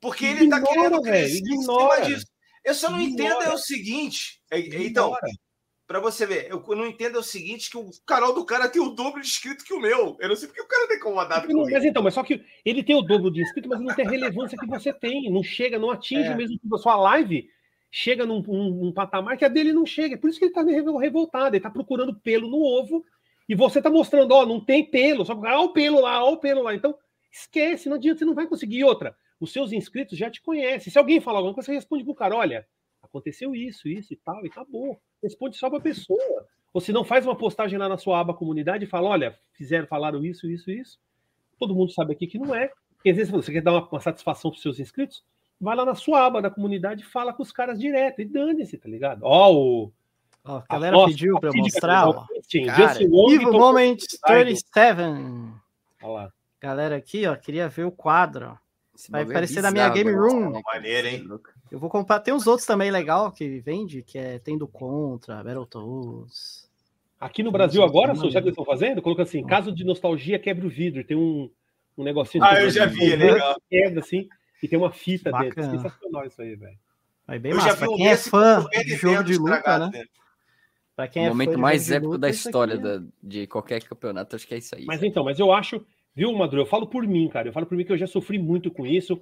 Porque 0.02 0.26
ele 0.26 0.50
tá 0.50 0.58
Ignora, 0.58 0.74
querendo 0.74 1.02
velho, 1.02 1.04
crescer 1.04 1.38
ignora. 1.38 2.02
disso. 2.06 2.26
Eu 2.64 2.74
só 2.74 2.90
não 2.90 3.00
entendo 3.02 3.26
Ignora. 3.32 3.46
é 3.46 3.54
o 3.54 3.58
seguinte. 3.58 4.42
é- 4.52 4.60
Então, 4.60 5.08
Ignora. 5.08 5.22
Pra 5.88 6.00
você 6.00 6.26
ver, 6.26 6.50
eu 6.50 6.64
não 6.76 6.86
entendo 6.86 7.16
é 7.18 7.20
o 7.20 7.24
seguinte: 7.24 7.70
que 7.70 7.78
o 7.78 7.90
canal 8.06 8.34
do 8.34 8.46
cara 8.46 8.68
tem 8.70 8.82
o 8.82 8.90
dobro 8.90 9.22
de 9.22 9.28
inscrito 9.28 9.64
que 9.64 9.74
o 9.74 9.80
meu. 9.80 10.18
Eu 10.20 10.30
não 10.30 10.36
sei 10.36 10.48
porque 10.48 10.62
o 10.62 10.68
cara 10.68 10.88
tem 10.88 10.98
incomodado 10.98 11.48
com 11.48 11.70
Mas 11.70 11.86
então, 11.86 12.02
mas 12.04 12.14
só 12.14 12.24
que 12.24 12.44
ele 12.64 12.84
tem 12.84 12.96
o 12.96 13.02
dobro 13.02 13.32
de 13.32 13.42
inscritos, 13.42 13.70
mas 13.70 13.80
não 13.82 13.94
tem 13.96 14.06
a 14.06 14.10
relevância 14.10 14.58
que 14.58 14.66
você 14.68 14.92
tem. 14.94 15.32
Não 15.32 15.44
chega, 15.44 15.78
não 15.80 15.92
atinge 15.92 16.28
É. 16.30 16.34
o 16.34 16.38
mesmo 16.38 16.60
que 16.60 16.68
a 16.74 16.78
sua 16.78 16.96
live. 16.96 17.50
Chega 17.92 18.26
num, 18.26 18.42
num- 18.42 18.70
num 18.84 18.92
patamar 18.92 19.38
que 19.38 19.46
a 19.46 19.48
dele 19.48 19.72
não 19.72 19.86
chega. 19.86 20.18
Por 20.18 20.30
isso 20.30 20.38
que 20.38 20.46
ele 20.46 20.54
tá 20.54 20.62
revol- 20.64 20.98
revoltado. 20.98 21.56
Ele 21.56 21.64
tá 21.64 21.70
procurando 21.70 22.14
pelo 22.20 22.50
no 22.50 22.62
ovo. 22.62 23.06
E 23.48 23.56
você 23.56 23.82
tá 23.82 23.90
mostrando, 23.90 24.34
ó, 24.34 24.46
não 24.46 24.60
tem 24.60 24.84
pelo. 24.84 25.24
Só 25.24 25.34
olha 25.34 25.60
o 25.60 25.70
pelo 25.72 26.02
lá, 26.02 26.22
ó 26.22 26.34
o 26.34 26.38
pelo 26.38 26.62
lá. 26.64 26.74
Então, 26.76 26.94
esquece, 27.32 27.88
não 27.88 27.96
adianta, 27.96 28.20
você 28.20 28.26
não 28.26 28.34
vai 28.34 28.48
conseguir. 28.48 28.84
Outra, 28.84 29.16
os 29.40 29.54
seus 29.54 29.72
inscritos 29.72 30.18
já 30.18 30.30
te 30.30 30.42
conhecem. 30.42 30.92
Se 30.92 30.98
alguém 31.00 31.22
falar 31.22 31.38
alguma 31.40 31.54
coisa, 31.54 31.68
você 31.68 31.74
responde 31.76 32.04
pro 32.04 32.14
cara: 32.16 32.36
olha, 32.36 32.68
aconteceu 33.02 33.56
isso, 33.56 33.88
isso 33.88 34.12
e 34.14 34.18
tal, 34.18 34.44
e 34.44 34.50
acabou. 34.50 35.00
Responde 35.22 35.58
só 35.58 35.70
pra 35.70 35.80
pessoa. 35.80 36.46
Ou 36.74 36.82
se 36.82 36.92
não, 36.92 37.06
faz 37.06 37.26
uma 37.26 37.36
postagem 37.36 37.80
lá 37.80 37.88
na 37.88 37.98
sua 37.98 38.20
aba 38.20 38.34
comunidade 38.34 38.84
e 38.84 38.88
fala: 38.88 39.10
olha, 39.10 39.38
fizeram, 39.54 39.88
falaram 39.88 40.24
isso, 40.26 40.50
isso, 40.50 40.70
isso. 40.70 41.00
Todo 41.58 41.74
mundo 41.76 41.92
sabe 41.92 42.14
aqui 42.14 42.28
que 42.28 42.38
não 42.38 42.54
é. 42.54 42.70
E 43.04 43.10
às 43.10 43.16
vezes 43.16 43.32
você 43.32 43.52
quer 43.52 43.62
dar 43.62 43.72
uma, 43.72 43.88
uma 43.88 44.02
satisfação 44.02 44.52
para 44.52 44.58
os 44.58 44.62
seus 44.62 44.80
inscritos, 44.80 45.24
vai 45.60 45.76
lá 45.76 45.86
na 45.86 45.96
sua 45.96 46.26
aba 46.26 46.42
da 46.42 46.50
comunidade 46.50 47.02
e 47.02 47.06
fala 47.06 47.34
com 47.34 47.44
os 47.44 47.52
caras 47.52 47.80
direto. 47.80 48.22
E 48.22 48.26
dane-se, 48.26 48.78
tá 48.78 48.90
ligado? 48.90 49.22
Ó, 49.24 49.54
o. 49.54 49.92
Ó, 50.44 50.62
a 50.68 50.74
galera 50.74 51.06
pediu 51.06 51.40
para 51.40 51.50
eu 51.50 51.56
mostrar, 51.56 52.08
ó. 52.10 52.26
Cara, 52.68 53.02
Evil 53.02 53.52
Moment 53.52 53.98
37. 54.26 55.02
Olha 56.04 56.12
lá. 56.14 56.34
Galera 56.62 56.96
aqui, 56.96 57.26
ó, 57.26 57.36
queria 57.36 57.68
ver 57.70 57.86
o 57.86 57.92
quadro. 57.92 58.58
Esse 58.96 59.12
Vai 59.12 59.22
é 59.22 59.24
aparecer 59.26 59.62
na 59.62 59.72
minha 59.72 59.90
game 59.90 60.12
mano. 60.12 60.52
room. 60.52 60.62
Maneiro, 60.66 61.08
hein? 61.08 61.28
Eu 61.72 61.80
vou 61.80 61.90
comprar. 61.90 62.20
Tem 62.20 62.34
uns 62.34 62.48
outros 62.48 62.66
também 62.68 62.92
legal 62.92 63.32
que 63.32 63.60
vende, 63.60 64.02
que 64.04 64.18
é 64.18 64.40
Tendo 64.40 64.68
Contra, 64.68 65.44
Battletoads. 65.44 66.70
Aqui 67.20 67.42
no 67.42 67.52
Brasil 67.52 67.84
agora, 67.84 68.14
Sô, 68.14 68.30
já 68.30 68.40
que 68.42 68.48
eles 68.48 68.58
estão 68.58 68.66
fazendo, 68.66 69.02
coloca 69.02 69.24
assim, 69.24 69.44
caso 69.44 69.72
de 69.72 69.84
nostalgia, 69.84 70.38
quebra 70.38 70.66
o 70.66 70.70
vidro. 70.70 71.04
Tem 71.04 71.18
um, 71.18 71.50
um 71.98 72.04
negocinho. 72.04 72.44
Ah, 72.44 72.62
eu 72.62 72.70
já 72.70 72.86
vi, 72.86 73.14
é 73.14 73.16
legal. 73.16 73.56
Quebra, 73.70 74.00
assim, 74.02 74.28
e 74.62 74.68
tem 74.68 74.78
uma 74.78 74.92
fita 74.92 75.32
dentro. 75.32 75.56
Bacana. 75.62 75.72
Sensacional 75.82 76.26
isso 76.26 76.42
aí, 76.42 76.56
velho. 76.56 76.78
Vai 77.26 77.40
bem 77.40 77.52
Eu 77.52 77.58
massa. 77.58 77.78
Pra 77.78 77.90
um 77.90 77.96
quem 77.96 78.08
é 78.08 78.18
fã 78.18 78.66
de 78.72 78.96
jogo 78.96 79.24
de 79.24 79.38
luta, 79.38 79.80
né? 79.80 79.90
dentro. 79.92 80.10
Pra 80.96 81.08
quem 81.08 81.24
O 81.24 81.26
é 81.26 81.28
fã 81.30 81.34
momento 81.34 81.60
mais 81.60 81.90
épico 81.90 82.08
luta, 82.12 82.20
da 82.20 82.30
história 82.30 82.74
é- 82.76 82.78
da- 82.78 83.02
de 83.24 83.48
qualquer 83.48 83.82
campeonato, 83.84 84.36
acho 84.36 84.48
que 84.48 84.54
é 84.54 84.58
isso 84.58 84.76
aí. 84.76 84.86
Mas 84.86 85.02
então, 85.02 85.24
mas 85.24 85.40
eu 85.40 85.52
acho, 85.52 85.84
viu, 86.16 86.32
Madru? 86.34 86.62
Eu 86.62 86.66
falo 86.66 86.86
por 86.88 87.06
mim, 87.08 87.28
cara. 87.28 87.48
Eu 87.50 87.54
falo 87.54 87.66
por 87.66 87.76
mim 87.78 87.84
que 87.84 87.92
eu 87.92 87.98
já 87.98 88.08
sofri 88.08 88.38
muito 88.38 88.70
com 88.70 88.86
isso. 88.86 89.20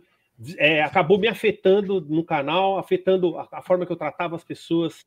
É, 0.58 0.82
acabou 0.82 1.20
me 1.20 1.28
afetando 1.28 2.02
no 2.02 2.24
canal, 2.24 2.78
afetando 2.78 3.38
a, 3.38 3.48
a 3.52 3.62
forma 3.62 3.86
que 3.86 3.92
eu 3.92 3.98
tratava 3.98 4.36
as 4.36 4.44
pessoas 4.44 5.06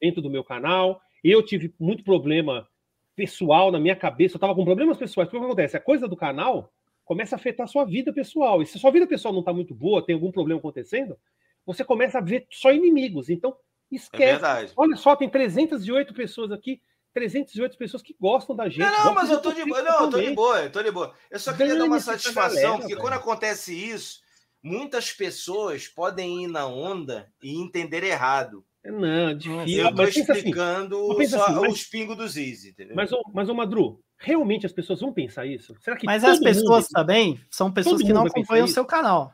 dentro 0.00 0.20
do 0.20 0.30
meu 0.30 0.44
canal. 0.44 1.00
Eu 1.24 1.42
tive 1.42 1.74
muito 1.78 2.04
problema 2.04 2.68
pessoal 3.14 3.72
na 3.72 3.80
minha 3.80 3.96
cabeça. 3.96 4.36
Eu 4.36 4.40
tava 4.40 4.54
com 4.54 4.64
problemas 4.64 4.98
pessoais. 4.98 5.28
O 5.28 5.30
que 5.30 5.36
acontece? 5.38 5.76
A 5.76 5.80
coisa 5.80 6.06
do 6.06 6.16
canal 6.16 6.72
começa 7.04 7.34
a 7.34 7.38
afetar 7.38 7.64
a 7.64 7.68
sua 7.68 7.84
vida 7.84 8.12
pessoal. 8.12 8.60
E 8.60 8.66
se 8.66 8.76
a 8.76 8.80
sua 8.80 8.90
vida 8.90 9.06
pessoal 9.06 9.32
não 9.32 9.42
tá 9.42 9.52
muito 9.52 9.74
boa, 9.74 10.04
tem 10.04 10.14
algum 10.14 10.30
problema 10.30 10.58
acontecendo, 10.58 11.16
você 11.64 11.84
começa 11.84 12.18
a 12.18 12.20
ver 12.20 12.46
só 12.50 12.70
inimigos. 12.70 13.30
Então, 13.30 13.56
É 13.90 13.96
esquece. 13.96 14.32
verdade. 14.32 14.72
Olha 14.76 14.96
só, 14.96 15.16
tem 15.16 15.28
308 15.28 16.12
pessoas 16.12 16.52
aqui, 16.52 16.80
308 17.14 17.78
pessoas 17.78 18.02
que 18.02 18.14
gostam 18.20 18.54
da 18.54 18.68
gente. 18.68 18.80
Não, 18.80 19.04
não, 19.06 19.14
mas 19.14 19.30
eu 19.30 19.40
tô 19.40 19.52
de 19.52 19.64
boa. 19.64 19.82
Não, 19.82 20.04
eu 20.04 20.10
tô 20.10 20.20
de 20.20 20.30
boa, 20.32 20.62
eu 20.64 20.70
tô 20.70 20.82
de 20.82 20.90
boa. 20.90 21.14
Eu 21.30 21.38
só 21.38 21.52
queria 21.54 21.76
dar 21.76 21.84
uma 21.84 21.98
satisfação, 22.00 22.54
galera, 22.60 22.78
porque 22.78 22.94
velho. 22.94 23.00
quando 23.00 23.14
acontece 23.14 23.74
isso, 23.74 24.20
muitas 24.66 25.12
pessoas 25.12 25.86
podem 25.88 26.44
ir 26.44 26.48
na 26.48 26.66
onda 26.66 27.30
e 27.42 27.60
entender 27.60 28.02
errado. 28.02 28.64
Não, 28.84 29.36
difícil. 29.36 29.78
Eu 29.84 29.90
tô 29.90 29.96
mas 29.96 30.08
assim, 30.16 30.20
explicando 30.32 31.16
pensa 31.16 31.38
só 31.38 31.44
assim, 31.46 31.54
mas- 31.60 31.72
os 31.72 31.84
pingos 31.84 32.16
dos 32.16 32.36
Easy, 32.36 32.70
entendeu? 32.70 32.94
mas, 32.94 33.10
ô, 33.12 33.20
mas, 33.34 33.48
ô 33.48 33.54
Madru, 33.54 34.00
realmente 34.16 34.64
as 34.66 34.72
pessoas 34.72 35.00
vão 35.00 35.12
pensar 35.12 35.44
isso? 35.46 35.74
Será 35.80 35.96
que 35.96 36.06
Mas 36.06 36.22
as 36.24 36.38
pessoas 36.38 36.84
mundo- 36.84 36.92
também 36.92 37.40
são 37.50 37.72
pessoas 37.72 37.96
todo 37.98 38.06
que 38.06 38.12
não 38.12 38.24
acompanham 38.26 38.64
o 38.64 38.68
seu 38.68 38.84
canal. 38.84 39.32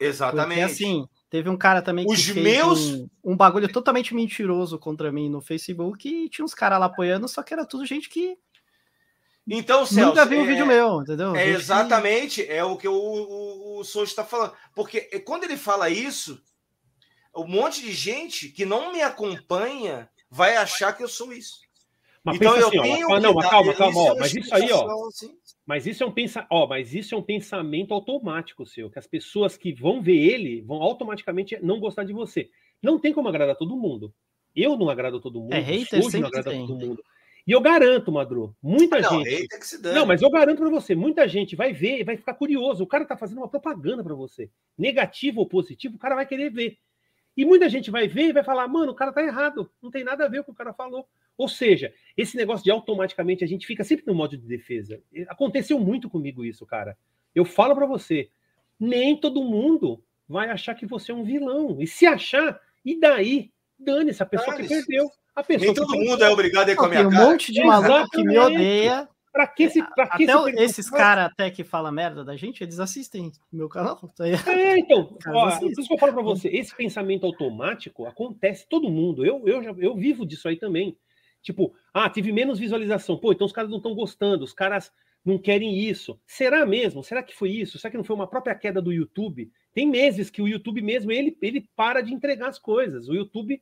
Exatamente. 0.00 0.48
Porque 0.48 0.60
assim, 0.60 1.06
teve 1.30 1.48
um 1.48 1.56
cara 1.56 1.80
também 1.80 2.04
que 2.06 2.12
Os 2.12 2.24
fez 2.24 2.36
meus- 2.44 2.90
um, 2.94 3.08
um 3.24 3.36
bagulho 3.36 3.70
totalmente 3.72 4.14
mentiroso 4.14 4.78
contra 4.78 5.12
mim 5.12 5.28
no 5.30 5.40
Facebook 5.40 6.08
e 6.08 6.28
tinha 6.28 6.44
uns 6.44 6.52
caras 6.54 6.80
lá 6.80 6.86
apoiando, 6.86 7.28
só 7.28 7.42
que 7.42 7.54
era 7.54 7.64
tudo 7.64 7.86
gente 7.86 8.08
que 8.08 8.36
Então, 9.46 9.84
Celso, 9.84 10.08
nunca 10.08 10.24
viu 10.24 10.40
um 10.40 10.44
é- 10.44 10.46
vídeo 10.46 10.66
meu, 10.66 11.02
entendeu? 11.02 11.36
É 11.36 11.48
exatamente, 11.48 12.46
é 12.48 12.64
o 12.64 12.76
que 12.76 12.88
o, 12.88 12.94
o, 12.94 13.78
o 13.80 13.84
Souza 13.84 14.10
está 14.10 14.24
falando. 14.24 14.54
Porque 14.74 15.02
quando 15.20 15.44
ele 15.44 15.56
fala 15.56 15.90
isso, 15.90 16.40
um 17.36 17.46
monte 17.46 17.82
de 17.82 17.92
gente 17.92 18.48
que 18.48 18.64
não 18.64 18.92
me 18.92 19.02
acompanha 19.02 20.08
vai 20.30 20.56
achar 20.56 20.92
que 20.94 21.02
eu 21.02 21.08
sou 21.08 21.32
isso. 21.32 21.64
Mas 22.24 22.36
então 22.36 22.56
eu 22.56 22.68
assim, 22.68 22.78
ó, 22.78 22.82
tenho 22.82 23.06
que 23.06 23.20
não, 23.20 23.34
mas 23.34 23.44
dar- 23.44 23.50
calma, 23.50 23.74
calma, 23.74 24.00
é 24.00 24.10
ó, 24.12 24.16
mas 24.18 24.34
isso 24.34 24.54
aí, 24.54 24.72
ó, 24.72 25.08
assim. 25.08 25.36
mas 25.66 25.86
isso 25.86 26.02
é 26.02 26.06
um 26.06 26.10
pensa, 26.10 26.46
ó, 26.50 26.66
mas 26.66 26.94
isso 26.94 27.14
é 27.14 27.18
um 27.18 27.22
pensamento 27.22 27.92
automático 27.92 28.64
seu, 28.64 28.88
que 28.88 28.98
as 28.98 29.06
pessoas 29.06 29.58
que 29.58 29.74
vão 29.74 30.00
ver 30.00 30.16
ele 30.16 30.62
vão 30.62 30.82
automaticamente 30.82 31.58
não 31.62 31.78
gostar 31.78 32.04
de 32.04 32.14
você. 32.14 32.48
Não 32.82 32.98
tem 32.98 33.12
como 33.12 33.28
agradar 33.28 33.56
todo 33.56 33.76
mundo. 33.76 34.14
Eu 34.56 34.74
não 34.76 34.88
agrado 34.88 35.20
todo 35.20 35.38
mundo, 35.38 35.52
É, 35.52 35.60
o 35.60 35.62
hater 35.62 36.00
não 36.20 36.26
agrada 36.28 36.50
tem. 36.50 36.66
todo 36.66 36.78
mundo. 36.78 37.04
E 37.46 37.52
eu 37.52 37.60
garanto, 37.60 38.10
Madru, 38.10 38.56
muita 38.62 39.00
Não, 39.00 39.22
gente. 39.22 39.48
Não, 39.82 40.06
mas 40.06 40.22
eu 40.22 40.30
garanto 40.30 40.58
pra 40.58 40.70
você, 40.70 40.94
muita 40.94 41.28
gente 41.28 41.54
vai 41.54 41.72
ver 41.72 42.00
e 42.00 42.04
vai 42.04 42.16
ficar 42.16 42.34
curioso. 42.34 42.82
O 42.82 42.86
cara 42.86 43.04
tá 43.04 43.16
fazendo 43.16 43.38
uma 43.38 43.48
propaganda 43.48 44.02
pra 44.02 44.14
você. 44.14 44.50
Negativo 44.78 45.40
ou 45.40 45.46
positivo, 45.46 45.96
o 45.96 45.98
cara 45.98 46.14
vai 46.14 46.26
querer 46.26 46.50
ver. 46.50 46.78
E 47.36 47.44
muita 47.44 47.68
gente 47.68 47.90
vai 47.90 48.08
ver 48.08 48.28
e 48.28 48.32
vai 48.32 48.44
falar, 48.44 48.66
mano, 48.68 48.92
o 48.92 48.94
cara 48.94 49.12
tá 49.12 49.22
errado. 49.22 49.70
Não 49.82 49.90
tem 49.90 50.04
nada 50.04 50.24
a 50.24 50.28
ver 50.28 50.38
com 50.38 50.42
o 50.42 50.44
que 50.46 50.50
o 50.52 50.64
cara 50.64 50.72
falou. 50.72 51.06
Ou 51.36 51.48
seja, 51.48 51.92
esse 52.16 52.36
negócio 52.36 52.64
de 52.64 52.70
automaticamente 52.70 53.44
a 53.44 53.46
gente 53.46 53.66
fica 53.66 53.84
sempre 53.84 54.06
no 54.06 54.14
modo 54.14 54.36
de 54.36 54.46
defesa. 54.46 55.02
Aconteceu 55.28 55.78
muito 55.78 56.08
comigo 56.08 56.44
isso, 56.44 56.64
cara. 56.64 56.96
Eu 57.34 57.44
falo 57.44 57.74
pra 57.74 57.86
você, 57.86 58.30
nem 58.78 59.16
todo 59.16 59.42
mundo 59.42 60.02
vai 60.28 60.48
achar 60.48 60.74
que 60.74 60.86
você 60.86 61.10
é 61.10 61.14
um 61.14 61.24
vilão. 61.24 61.82
E 61.82 61.86
se 61.86 62.06
achar, 62.06 62.60
e 62.84 62.98
daí? 62.98 63.52
Dane-se, 63.76 64.22
a 64.22 64.26
pessoa 64.26 64.56
que 64.56 64.68
perdeu. 64.68 65.10
A 65.34 65.42
pessoa 65.42 65.66
Nem 65.66 65.74
que 65.74 65.80
todo 65.80 65.96
mundo 65.98 66.22
é 66.24 66.30
obrigado 66.30 66.68
a 66.68 66.72
ir 66.72 66.76
com 66.76 66.84
a 66.84 66.88
Não, 66.88 66.94
tem 66.94 67.04
minha 67.04 67.08
um 67.08 67.12
cara. 67.12 67.30
monte 67.30 67.52
de 67.52 67.64
maluco 67.64 68.10
que 68.10 68.22
me 68.24 68.38
odeia. 68.38 69.08
Pra 69.32 69.48
que 69.48 69.68
se, 69.68 69.82
pra 69.82 70.06
que 70.10 70.22
Até 70.22 70.32
se 70.32 70.38
o- 70.38 70.44
perder- 70.44 70.62
esses 70.62 70.88
caras 70.88 71.24
até 71.26 71.50
que 71.50 71.64
falam 71.64 71.90
merda 71.90 72.24
da 72.24 72.36
gente, 72.36 72.62
eles 72.62 72.78
assistem 72.78 73.32
meu 73.52 73.68
canal. 73.68 73.98
Tá. 74.16 74.28
É, 74.28 74.78
então, 74.78 75.16
ó, 75.26 75.58
por 75.58 75.70
isso 75.72 75.88
que 75.88 75.94
eu 75.94 75.98
falo 75.98 76.12
pra 76.12 76.22
você, 76.22 76.48
esse 76.50 76.72
pensamento 76.76 77.26
automático 77.26 78.06
acontece 78.06 78.64
todo 78.68 78.88
mundo. 78.88 79.26
Eu, 79.26 79.42
eu, 79.44 79.60
já, 79.60 79.74
eu 79.76 79.96
vivo 79.96 80.24
disso 80.24 80.46
aí 80.46 80.56
também. 80.56 80.96
Tipo, 81.42 81.74
ah, 81.92 82.08
tive 82.08 82.30
menos 82.30 82.60
visualização. 82.60 83.18
Pô, 83.18 83.32
então 83.32 83.44
os 83.44 83.52
caras 83.52 83.68
não 83.70 83.78
estão 83.78 83.92
gostando, 83.92 84.44
os 84.44 84.52
caras 84.52 84.92
não 85.24 85.36
querem 85.36 85.78
isso. 85.80 86.16
Será 86.24 86.64
mesmo? 86.64 87.02
Será 87.02 87.20
que 87.20 87.34
foi 87.34 87.50
isso? 87.50 87.76
Será 87.76 87.90
que 87.90 87.96
não 87.96 88.04
foi 88.04 88.14
uma 88.14 88.28
própria 88.28 88.54
queda 88.54 88.80
do 88.80 88.92
YouTube? 88.92 89.50
Tem 89.74 89.84
meses 89.90 90.30
que 90.30 90.40
o 90.40 90.46
YouTube 90.46 90.80
mesmo, 90.80 91.10
ele, 91.10 91.36
ele 91.42 91.68
para 91.74 92.00
de 92.02 92.14
entregar 92.14 92.48
as 92.50 92.58
coisas. 92.60 93.08
O 93.08 93.14
YouTube 93.14 93.60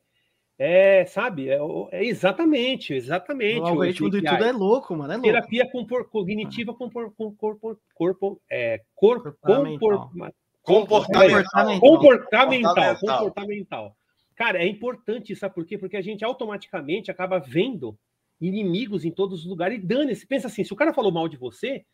é, 0.57 1.05
sabe, 1.05 1.49
é, 1.49 1.57
é 1.91 2.05
exatamente, 2.05 2.93
exatamente. 2.93 3.61
O 3.61 3.67
algoritmo 3.67 4.09
do. 4.09 4.17
YouTube 4.17 4.43
é 4.43 4.51
louco, 4.51 4.95
mano. 4.95 5.13
É 5.13 5.15
louco. 5.15 5.27
Terapia 5.29 5.71
compor, 5.71 6.09
cognitiva 6.09 6.73
compor, 6.73 7.11
compor, 7.15 7.57
corpo, 7.93 8.41
é, 8.49 8.81
cor, 8.95 9.21
Comportamental. 9.23 9.79
compor, 9.79 10.33
Comportamental. 10.63 11.79
Comportamental. 11.79 11.79
Comportamental, 11.79 12.73
Comportamental. 12.75 13.17
comportamental. 13.17 13.97
Cara, 14.35 14.63
é 14.63 14.67
importante, 14.67 15.35
sabe 15.35 15.53
por 15.53 15.65
quê? 15.65 15.77
Porque 15.77 15.97
a 15.97 16.01
gente 16.01 16.23
automaticamente 16.23 17.11
acaba 17.11 17.39
vendo 17.39 17.97
inimigos 18.39 19.05
em 19.05 19.11
todos 19.11 19.41
os 19.41 19.45
lugares 19.45 19.77
e 19.77 19.85
dane-se. 19.85 20.25
Pensa 20.25 20.47
assim, 20.47 20.63
se 20.63 20.73
o 20.73 20.75
cara 20.75 20.93
falou 20.93 21.11
mal 21.11 21.27
de 21.27 21.37
você, 21.37 21.85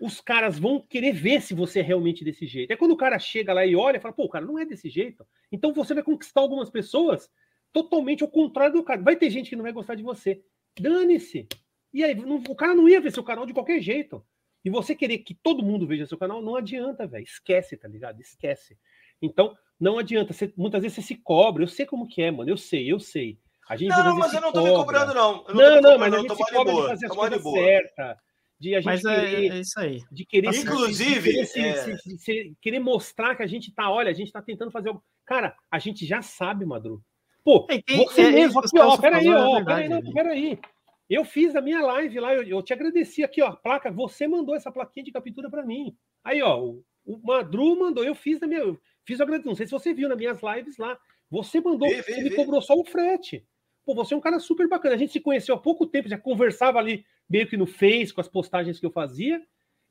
os 0.00 0.20
caras 0.20 0.58
vão 0.58 0.80
querer 0.80 1.12
ver 1.12 1.42
se 1.42 1.54
você 1.54 1.80
é 1.80 1.82
realmente 1.82 2.24
desse 2.24 2.46
jeito. 2.46 2.72
É 2.72 2.76
quando 2.76 2.92
o 2.92 2.96
cara 2.96 3.18
chega 3.18 3.52
lá 3.52 3.66
e 3.66 3.76
olha 3.76 3.98
e 3.98 4.00
fala, 4.00 4.14
pô, 4.14 4.24
o 4.24 4.28
cara 4.28 4.44
não 4.44 4.58
é 4.58 4.64
desse 4.64 4.88
jeito. 4.88 5.26
Então 5.52 5.72
você 5.72 5.94
vai 5.94 6.02
conquistar 6.02 6.40
algumas 6.40 6.70
pessoas 6.70 7.28
totalmente 7.72 8.22
ao 8.22 8.28
contrário 8.28 8.74
do 8.74 8.82
cara. 8.84 9.00
Vai 9.02 9.16
ter 9.16 9.30
gente 9.30 9.50
que 9.50 9.56
não 9.56 9.62
vai 9.62 9.72
gostar 9.72 9.94
de 9.94 10.02
você. 10.02 10.42
Dane-se. 10.78 11.46
E 11.92 12.04
aí, 12.04 12.14
não- 12.14 12.42
o 12.48 12.54
cara 12.54 12.74
não 12.74 12.88
ia 12.88 13.00
ver 13.00 13.12
seu 13.12 13.22
canal 13.24 13.44
de 13.46 13.52
qualquer 13.52 13.80
jeito. 13.80 14.24
E 14.64 14.70
você 14.70 14.94
querer 14.94 15.18
que 15.18 15.34
todo 15.34 15.62
mundo 15.64 15.86
veja 15.86 16.06
seu 16.06 16.18
canal, 16.18 16.42
não 16.42 16.54
adianta, 16.56 17.06
velho. 17.06 17.24
Esquece, 17.24 17.76
tá 17.76 17.88
ligado? 17.88 18.20
Esquece. 18.20 18.76
Então, 19.20 19.56
não 19.78 19.98
adianta. 19.98 20.32
Você- 20.32 20.52
muitas 20.56 20.82
vezes 20.82 20.96
você 20.96 21.02
se 21.02 21.16
cobra. 21.16 21.62
Eu 21.62 21.68
sei 21.68 21.86
como 21.86 22.06
que 22.06 22.22
é, 22.22 22.30
mano. 22.30 22.50
Eu 22.50 22.56
sei, 22.56 22.90
eu 22.92 23.00
sei. 23.00 23.38
A 23.68 23.76
gente 23.76 23.88
Não, 23.90 24.16
mas 24.16 24.34
eu 24.34 24.40
não 24.40 24.52
tô 24.52 24.62
me 24.62 24.70
cobra. 24.70 24.84
cobrando, 25.00 25.14
não. 25.14 25.44
Eu 25.48 25.54
Não, 25.54 25.54
me 25.54 25.62
não, 25.62 25.74
cobrando, 25.76 25.98
mas 26.00 26.12
a 26.12 26.16
eu 26.16 26.20
gente 26.20 26.28
tô 26.28 26.34
se 26.36 26.44
de 26.44 26.50
cobra 26.52 26.72
de 26.72 26.76
boa, 26.78 26.88
fazer 26.88 27.06
as 27.06 27.12
de 27.12 27.18
coisas 27.18 27.42
boa. 27.42 27.58
certas. 27.64 28.16
De 28.58 28.74
a 28.74 28.80
gente 28.80 28.84
Mas 28.84 29.04
é, 29.06 29.30
querer, 29.30 29.52
é 29.52 29.60
isso 29.60 29.80
aí. 29.80 30.02
de 30.12 30.26
querer, 30.26 30.52
se- 30.52 30.60
Inclusive, 30.62 31.14
de 31.20 31.32
querer, 31.32 31.46
se- 31.46 31.60
é- 31.60 31.74
se- 31.76 31.98
se- 31.98 32.18
se- 32.18 32.56
querer 32.60 32.78
mostrar 32.78 33.34
que 33.34 33.42
a 33.42 33.46
gente 33.46 33.72
tá, 33.72 33.90
olha, 33.90 34.10
a 34.10 34.12
gente 34.12 34.30
tá 34.30 34.42
tentando 34.42 34.70
fazer 34.70 34.88
algo. 34.90 35.02
Cara, 35.24 35.56
a 35.70 35.78
gente 35.78 36.04
já 36.04 36.20
sabe, 36.20 36.66
Madru. 36.66 37.02
Pô, 37.44 37.66
É, 37.70 37.80
tem- 37.80 37.96
você 38.04 38.22
é, 38.22 38.32
mesmo 38.32 38.60
isso 38.60 38.72
que 38.72 38.78
aqui, 38.78 38.86
ó, 38.86 38.96
peraí, 38.98 39.26
é 39.26 39.36
ó, 39.36 39.64
peraí, 39.64 39.88
não, 39.88 40.00
né? 40.00 40.10
peraí. 40.12 40.58
Eu 41.08 41.24
fiz 41.24 41.56
a 41.56 41.60
minha 41.60 41.82
live 41.82 42.20
lá, 42.20 42.34
eu, 42.34 42.42
eu 42.44 42.62
te 42.62 42.72
agradeci 42.72 43.24
aqui, 43.24 43.42
ó, 43.42 43.48
a 43.48 43.56
placa, 43.56 43.90
você 43.90 44.28
mandou 44.28 44.54
essa 44.54 44.70
plaquinha 44.70 45.04
de 45.04 45.10
captura 45.10 45.50
para 45.50 45.64
mim. 45.64 45.96
Aí, 46.22 46.40
ó, 46.40 46.60
o, 46.60 46.84
o 47.04 47.18
Madru 47.18 47.76
mandou, 47.78 48.04
eu 48.04 48.14
fiz 48.14 48.38
na 48.40 48.46
minha, 48.46 48.60
eu 48.60 48.78
fiz 49.04 49.18
o 49.18 49.22
agradecimento, 49.22 49.46
não 49.48 49.56
sei 49.56 49.66
se 49.66 49.72
você 49.72 49.92
viu 49.92 50.08
nas 50.08 50.16
minhas 50.16 50.40
lives 50.40 50.78
lá, 50.78 50.96
você 51.28 51.60
mandou, 51.60 51.88
vi, 51.88 52.02
você 52.02 52.22
me 52.22 52.28
vi. 52.30 52.36
cobrou 52.36 52.62
só 52.62 52.74
o 52.74 52.84
frete. 52.84 53.44
Pô, 53.84 53.94
você 53.94 54.14
é 54.14 54.16
um 54.16 54.20
cara 54.20 54.38
super 54.38 54.68
bacana, 54.68 54.94
a 54.94 54.98
gente 54.98 55.12
se 55.12 55.20
conheceu 55.20 55.54
há 55.54 55.58
pouco 55.58 55.86
tempo, 55.86 56.08
já 56.08 56.18
conversava 56.18 56.78
ali 56.78 57.04
meio 57.28 57.48
que 57.48 57.56
no 57.56 57.66
Face, 57.66 58.12
com 58.14 58.20
as 58.20 58.28
postagens 58.28 58.78
que 58.78 58.86
eu 58.86 58.90
fazia. 58.90 59.42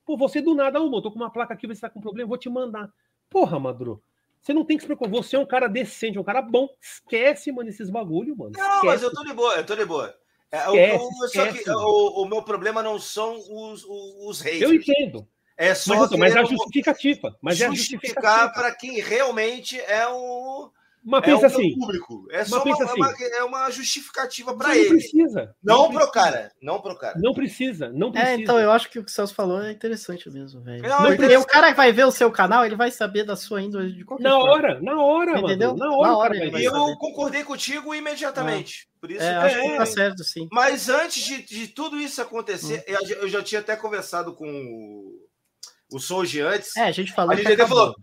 Pô, 0.06 0.16
você 0.16 0.42
do 0.42 0.56
nada, 0.56 0.82
ô, 0.82 1.02
tô 1.02 1.11
com 1.11 1.18
uma 1.19 1.30
placa 1.32 1.53
aqui, 1.53 1.68
você 1.68 1.82
tá 1.82 1.90
com 1.90 2.00
problema, 2.00 2.30
vou 2.30 2.38
te 2.38 2.50
mandar. 2.50 2.92
Porra, 3.30 3.60
Madru, 3.60 4.02
você 4.42 4.53
não 4.53 4.66
tem 4.66 4.77
que 4.77 4.82
se 4.84 4.88
preocupar, 4.88 5.11
você 5.11 5.35
é 5.35 5.40
um 5.40 5.45
cara 5.45 5.68
decente, 5.68 6.18
um 6.18 6.24
cara 6.24 6.42
bom, 6.42 6.68
esquece, 6.82 7.51
mano, 7.51 7.69
esses 7.69 7.90
bagulho, 7.90 8.35
mano. 8.35 8.51
Não, 8.58 8.84
mas 8.85 9.01
esquece. 9.01 9.03
eu 9.06 9.11
tô 9.14 9.24
de 9.24 9.34
boa, 9.34 9.56
eu 9.56 9.66
tô 9.66 9.76
de 9.76 9.85
boa. 9.85 10.16
É, 10.51 10.68
o- 10.69 10.76
Esquece, 10.76 11.40
o, 11.40 11.51
que 11.51 11.59
esquece. 11.59 11.69
o, 11.69 12.24
o 12.24 12.26
meu 12.26 12.42
problema 12.42 12.82
não 12.82 12.98
são 13.00 13.35
os, 13.38 13.85
os, 13.85 14.42
haters. 14.42 14.61
Eu 14.61 14.74
entendo. 14.74 15.27
É 15.56 15.76
só 15.76 15.93
Mas, 15.93 16.06
então, 16.06 16.18
mas 16.18 16.35
é 16.35 16.40
a 16.40 16.43
justificativa. 16.45 17.38
Mas 17.42 17.59
é 17.59 17.68
justificar 17.68 18.00
justificativa. 18.00 18.53
para 18.53 18.74
quem 18.74 19.00
realmente 19.01 19.80
é 19.80 20.08
o. 20.08 20.72
Mas 21.09 21.23
É 21.23 21.25
pensa 21.25 21.43
o 21.43 21.45
assim, 21.47 21.75
público. 21.79 22.27
É 22.31 22.45
só 22.45 22.61
uma, 22.63 22.69
é 22.71 22.83
assim. 23.09 23.23
é 23.23 23.43
uma 23.43 23.69
justificativa 23.71 24.55
para 24.55 24.67
não 24.69 24.75
ele. 24.75 24.89
precisa. 24.89 25.55
Não 25.63 25.77
precisa. 25.88 25.99
pro 25.99 26.11
cara. 26.11 26.51
Não 26.61 26.81
pro 26.81 26.97
cara. 26.97 27.19
Não 27.19 27.33
precisa, 27.33 27.89
não 27.91 28.11
precisa. 28.11 28.31
É, 28.31 28.35
então 28.35 28.59
eu 28.59 28.71
acho 28.71 28.89
que 28.89 28.99
o 28.99 29.03
que 29.03 29.09
o 29.09 29.13
Celso 29.13 29.33
falou 29.33 29.61
é 29.61 29.71
interessante 29.71 30.29
mesmo, 30.29 30.61
velho. 30.61 30.83
Não, 30.83 30.89
é 30.89 30.97
Porque 31.07 31.13
interessante. 31.15 31.43
o 31.43 31.47
cara 31.47 31.71
que 31.71 31.77
vai 31.77 31.91
ver 31.91 32.05
o 32.05 32.11
seu 32.11 32.31
canal, 32.31 32.63
ele 32.65 32.75
vai 32.75 32.91
saber 32.91 33.23
da 33.23 33.35
sua 33.35 33.61
índole 33.61 33.91
de 33.93 34.05
qualquer 34.05 34.23
Na 34.23 34.31
forma. 34.31 34.51
hora, 34.51 34.81
na 34.81 35.01
hora, 35.01 35.31
mano. 35.33 35.47
Entendeu? 35.47 35.75
Na 35.75 35.91
hora, 35.91 36.07
Na 36.07 36.13
o 36.15 36.19
hora 36.19 36.33
cara 36.35 36.59
E 36.59 36.63
eu 36.65 36.71
saber. 36.71 36.95
concordei 36.97 37.43
contigo 37.43 37.93
imediatamente. 37.95 38.88
Por 39.01 39.09
isso 39.09 39.21
É, 39.23 39.29
que- 39.31 39.45
acho 39.45 39.61
que 39.61 39.67
É. 39.67 39.77
tá 39.77 39.85
certo, 39.85 40.23
sim. 40.23 40.47
Mas 40.51 40.89
antes 40.89 41.23
de, 41.23 41.41
de 41.41 41.67
tudo 41.69 41.97
isso 41.99 42.21
acontecer, 42.21 42.83
eu, 42.85 43.05
já- 43.05 43.15
eu 43.15 43.29
já 43.29 43.41
tinha 43.41 43.61
até 43.61 43.75
conversado 43.75 44.33
com 44.35 44.45
o, 44.47 45.95
o 45.95 45.99
Souji 45.99 46.41
antes. 46.41 46.75
É, 46.77 46.83
a 46.83 46.91
gente 46.91 47.11
falou. 47.13 47.31
A 47.31 47.35
gente 47.35 47.45
até 47.47 47.55
acabou. 47.55 47.77
falou, 47.77 47.95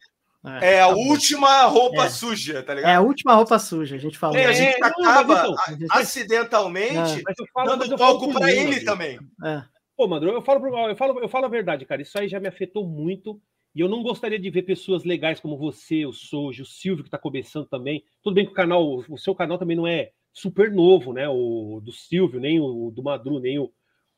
É 0.63 0.81
a 0.81 0.87
acabou. 0.87 1.09
última 1.09 1.63
roupa 1.65 2.05
É. 2.07 2.09
suja, 2.11 2.63
tá 2.63 2.73
É 2.73 2.77
ligado? 2.77 2.97
a 2.97 3.01
última 3.01 3.35
roupa 3.35 3.59
suja, 3.59 3.97
a 3.97 3.99
gente 3.99 4.17
falou. 4.19 4.37
E 4.37 4.45
a 4.45 4.51
É, 4.51 4.53
gente 4.55 4.83
acaba 4.83 5.35
então, 5.35 5.55
a- 5.91 5.99
acidentalmente 6.01 7.23
dando 7.67 7.97
palco 7.99 8.27
mim, 8.29 8.43
ele 8.51 8.81
também. 8.85 9.19
É. 9.45 9.63
Pô, 9.97 10.07
Madru, 10.07 10.31
eu 10.31 10.43
falo, 10.43 10.67
eu, 10.89 10.97
falo, 10.97 11.21
eu 11.21 11.29
falo 11.29 11.47
a 11.47 11.49
verdade, 11.49 11.85
cara. 11.87 12.03
Isso 12.03 12.19
aí 12.19 12.29
já 12.29 12.39
me 12.39 12.49
afetou 12.49 12.87
muito. 12.87 13.41
E 13.75 13.81
eu 13.81 13.89
não 13.89 14.03
gostaria 14.03 14.39
de 14.39 14.49
ver 14.51 14.63
pessoas 14.63 15.05
legais 15.05 15.39
como 15.41 15.57
você, 15.57 16.07
o 16.07 16.13
Sojo, 16.13 16.63
o 16.63 16.67
Silvio, 16.67 17.05
que 17.05 17.11
tá 17.11 17.19
começando 17.19 17.67
também. 17.67 18.03
Tudo 18.23 18.35
bem 18.35 18.45
que 18.47 18.53
o 18.53 18.55
canal, 18.55 19.05
o 19.09 19.19
seu 19.19 19.35
canal 19.35 19.59
também 19.59 19.77
não 19.77 19.87
é 19.87 20.11
super 20.33 20.71
novo, 20.71 21.13
né? 21.13 21.29
O 21.29 21.81
do 21.83 21.93
Silvio, 21.93 22.41
nem 22.41 22.59
o 22.61 22.91
do 22.91 23.03
Madru, 23.03 23.39
nem 23.39 23.59
o, 23.59 23.71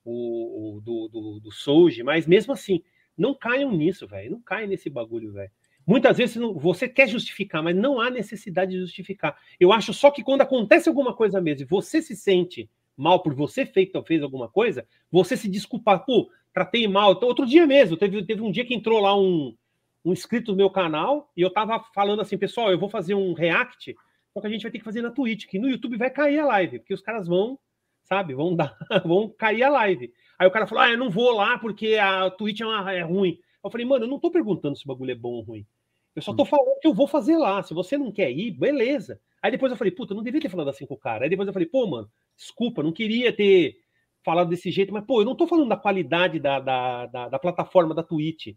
o, 0.05 0.77
o 0.77 0.81
do, 0.81 1.09
do, 1.09 1.41
do 1.41 1.51
Soji, 1.53 2.03
mas 2.03 2.27
mesmo 2.27 2.53
assim, 2.53 2.83
não 3.17 3.35
caiam 3.35 3.73
nisso, 3.73 4.07
velho. 4.07 4.31
Não 4.31 4.41
caiam 4.41 4.69
nesse 4.69 4.89
bagulho, 4.89 5.33
velho. 5.33 5.51
Muitas 5.89 6.19
vezes 6.19 6.37
você 6.57 6.87
quer 6.87 7.09
justificar, 7.09 7.63
mas 7.63 7.75
não 7.75 7.99
há 7.99 8.11
necessidade 8.11 8.73
de 8.73 8.79
justificar. 8.79 9.39
Eu 9.59 9.73
acho 9.73 9.95
só 9.95 10.11
que 10.11 10.23
quando 10.23 10.43
acontece 10.43 10.87
alguma 10.87 11.15
coisa 11.15 11.41
mesmo 11.41 11.63
e 11.63 11.65
você 11.65 12.03
se 12.03 12.15
sente 12.15 12.69
mal 12.95 13.23
por 13.23 13.33
você 13.33 13.65
feito, 13.65 14.03
fez 14.03 14.23
alguma 14.23 14.51
coisa, 14.51 14.87
você 15.11 15.35
se 15.35 15.49
desculpar, 15.49 16.05
pô, 16.05 16.31
tratei 16.53 16.87
mal. 16.87 17.13
Então, 17.13 17.27
Outro 17.27 17.47
dia 17.47 17.67
mesmo, 17.67 17.97
teve, 17.97 18.23
teve 18.23 18.43
um 18.43 18.51
dia 18.51 18.67
que 18.67 18.75
entrou 18.75 19.01
lá 19.01 19.19
um, 19.19 19.57
um 20.05 20.13
inscrito 20.13 20.51
no 20.51 20.59
meu 20.59 20.69
canal 20.69 21.33
e 21.35 21.41
eu 21.41 21.49
tava 21.49 21.83
falando 21.95 22.21
assim, 22.21 22.37
pessoal, 22.37 22.71
eu 22.71 22.79
vou 22.79 22.91
fazer 22.91 23.15
um 23.15 23.33
react, 23.33 23.97
só 24.35 24.43
que 24.43 24.47
a 24.47 24.51
gente 24.51 24.65
vai 24.65 24.71
ter 24.71 24.81
que 24.81 24.85
fazer 24.85 25.01
na 25.01 25.11
Twitch, 25.11 25.47
que 25.47 25.59
no 25.59 25.71
YouTube 25.71 25.97
vai 25.97 26.11
cair 26.11 26.39
a 26.41 26.45
live, 26.49 26.81
porque 26.81 26.93
os 26.93 27.01
caras 27.01 27.27
vão, 27.27 27.59
sabe, 28.05 28.35
vão 28.35 28.55
dar, 28.55 28.77
vão 29.07 29.31
cair 29.31 29.63
a 29.63 29.71
live. 29.71 30.13
Aí 30.39 30.47
o 30.47 30.51
cara 30.51 30.67
falou, 30.67 30.85
ah, 30.85 30.91
eu 30.91 30.99
não 30.99 31.09
vou 31.09 31.33
lá 31.33 31.57
porque 31.59 31.95
a 31.95 32.29
Twitch 32.31 32.61
é, 32.61 32.67
uma- 32.67 32.93
é 32.93 33.01
ruim. 33.01 33.39
Eu 33.65 33.71
falei, 33.71 33.87
mano, 33.87 34.05
eu 34.05 34.09
não 34.09 34.21
tô 34.21 34.31
perguntando 34.31 34.77
se 34.77 34.85
o 34.85 34.89
bagulho 34.89 35.13
é 35.13 35.15
bom 35.15 35.31
ou 35.31 35.41
ruim. 35.43 35.67
Eu 36.15 36.23
só 36.23 36.35
tô 36.35 36.45
falando 36.45 36.81
que 36.81 36.89
eu 36.89 36.95
vou 36.95 37.07
fazer 37.07 37.37
lá. 37.37 37.63
Se 37.63 37.73
você 37.73 37.97
não 37.97 38.11
quer 38.11 38.31
ir, 38.31 38.51
beleza. 38.51 39.21
Aí 39.43 39.51
depois 39.51 39.71
eu 39.71 39.79
falei, 39.79 39.93
puta, 39.93 40.15
não 40.15 40.23
devia 40.23 40.41
ter 40.41 40.49
falado 40.49 40.69
assim 40.69 40.85
com 40.85 40.95
o 40.95 40.99
cara. 40.99 41.25
Aí 41.25 41.31
depois 41.31 41.47
eu 41.47 41.53
falei, 41.53 41.69
pô, 41.69 41.87
mano, 41.87 42.11
desculpa, 42.37 42.83
não 42.83 42.93
queria 42.93 43.33
ter 43.33 43.77
falado 44.25 44.49
desse 44.49 44.71
jeito, 44.71 44.93
mas, 44.93 45.05
pô, 45.05 45.21
eu 45.21 45.25
não 45.25 45.37
tô 45.37 45.47
falando 45.47 45.69
da 45.69 45.77
qualidade 45.77 46.41
da, 46.41 46.59
da, 46.59 47.07
da, 47.07 47.29
da 47.29 47.39
plataforma 47.39 47.95
da 47.95 48.03
Twitch. 48.03 48.49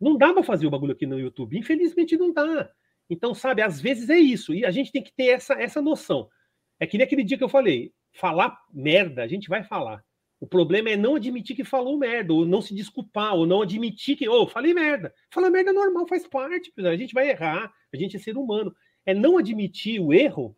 Não 0.00 0.16
dá 0.16 0.32
pra 0.32 0.42
fazer 0.42 0.66
o 0.66 0.70
bagulho 0.70 0.92
aqui 0.92 1.06
no 1.06 1.18
YouTube. 1.18 1.58
Infelizmente 1.58 2.16
não 2.16 2.32
dá. 2.32 2.70
Então, 3.08 3.34
sabe, 3.34 3.62
às 3.62 3.80
vezes 3.80 4.08
é 4.08 4.18
isso. 4.18 4.54
E 4.54 4.64
a 4.64 4.70
gente 4.70 4.92
tem 4.92 5.02
que 5.02 5.12
ter 5.12 5.28
essa, 5.28 5.54
essa 5.54 5.82
noção. 5.82 6.28
É 6.78 6.86
que 6.86 6.96
nem 6.96 7.04
aquele 7.04 7.24
dia 7.24 7.36
que 7.36 7.44
eu 7.44 7.48
falei, 7.48 7.92
falar 8.12 8.56
merda, 8.72 9.22
a 9.22 9.26
gente 9.26 9.48
vai 9.48 9.62
falar. 9.62 10.02
O 10.44 10.46
problema 10.46 10.90
é 10.90 10.96
não 10.96 11.14
admitir 11.14 11.56
que 11.56 11.64
falou 11.64 11.96
merda, 11.96 12.34
ou 12.34 12.44
não 12.44 12.60
se 12.60 12.74
desculpar, 12.74 13.34
ou 13.34 13.46
não 13.46 13.62
admitir 13.62 14.14
que, 14.14 14.28
ô, 14.28 14.46
falei 14.46 14.74
merda. 14.74 15.10
Falar 15.30 15.48
merda 15.48 15.70
é 15.70 15.72
normal, 15.72 16.06
faz 16.06 16.26
parte, 16.26 16.70
a 16.76 16.96
gente 16.98 17.14
vai 17.14 17.30
errar, 17.30 17.72
a 17.90 17.96
gente 17.96 18.14
é 18.14 18.18
ser 18.18 18.36
humano. 18.36 18.70
É 19.06 19.14
não 19.14 19.38
admitir 19.38 19.98
o 19.98 20.12
erro, 20.12 20.54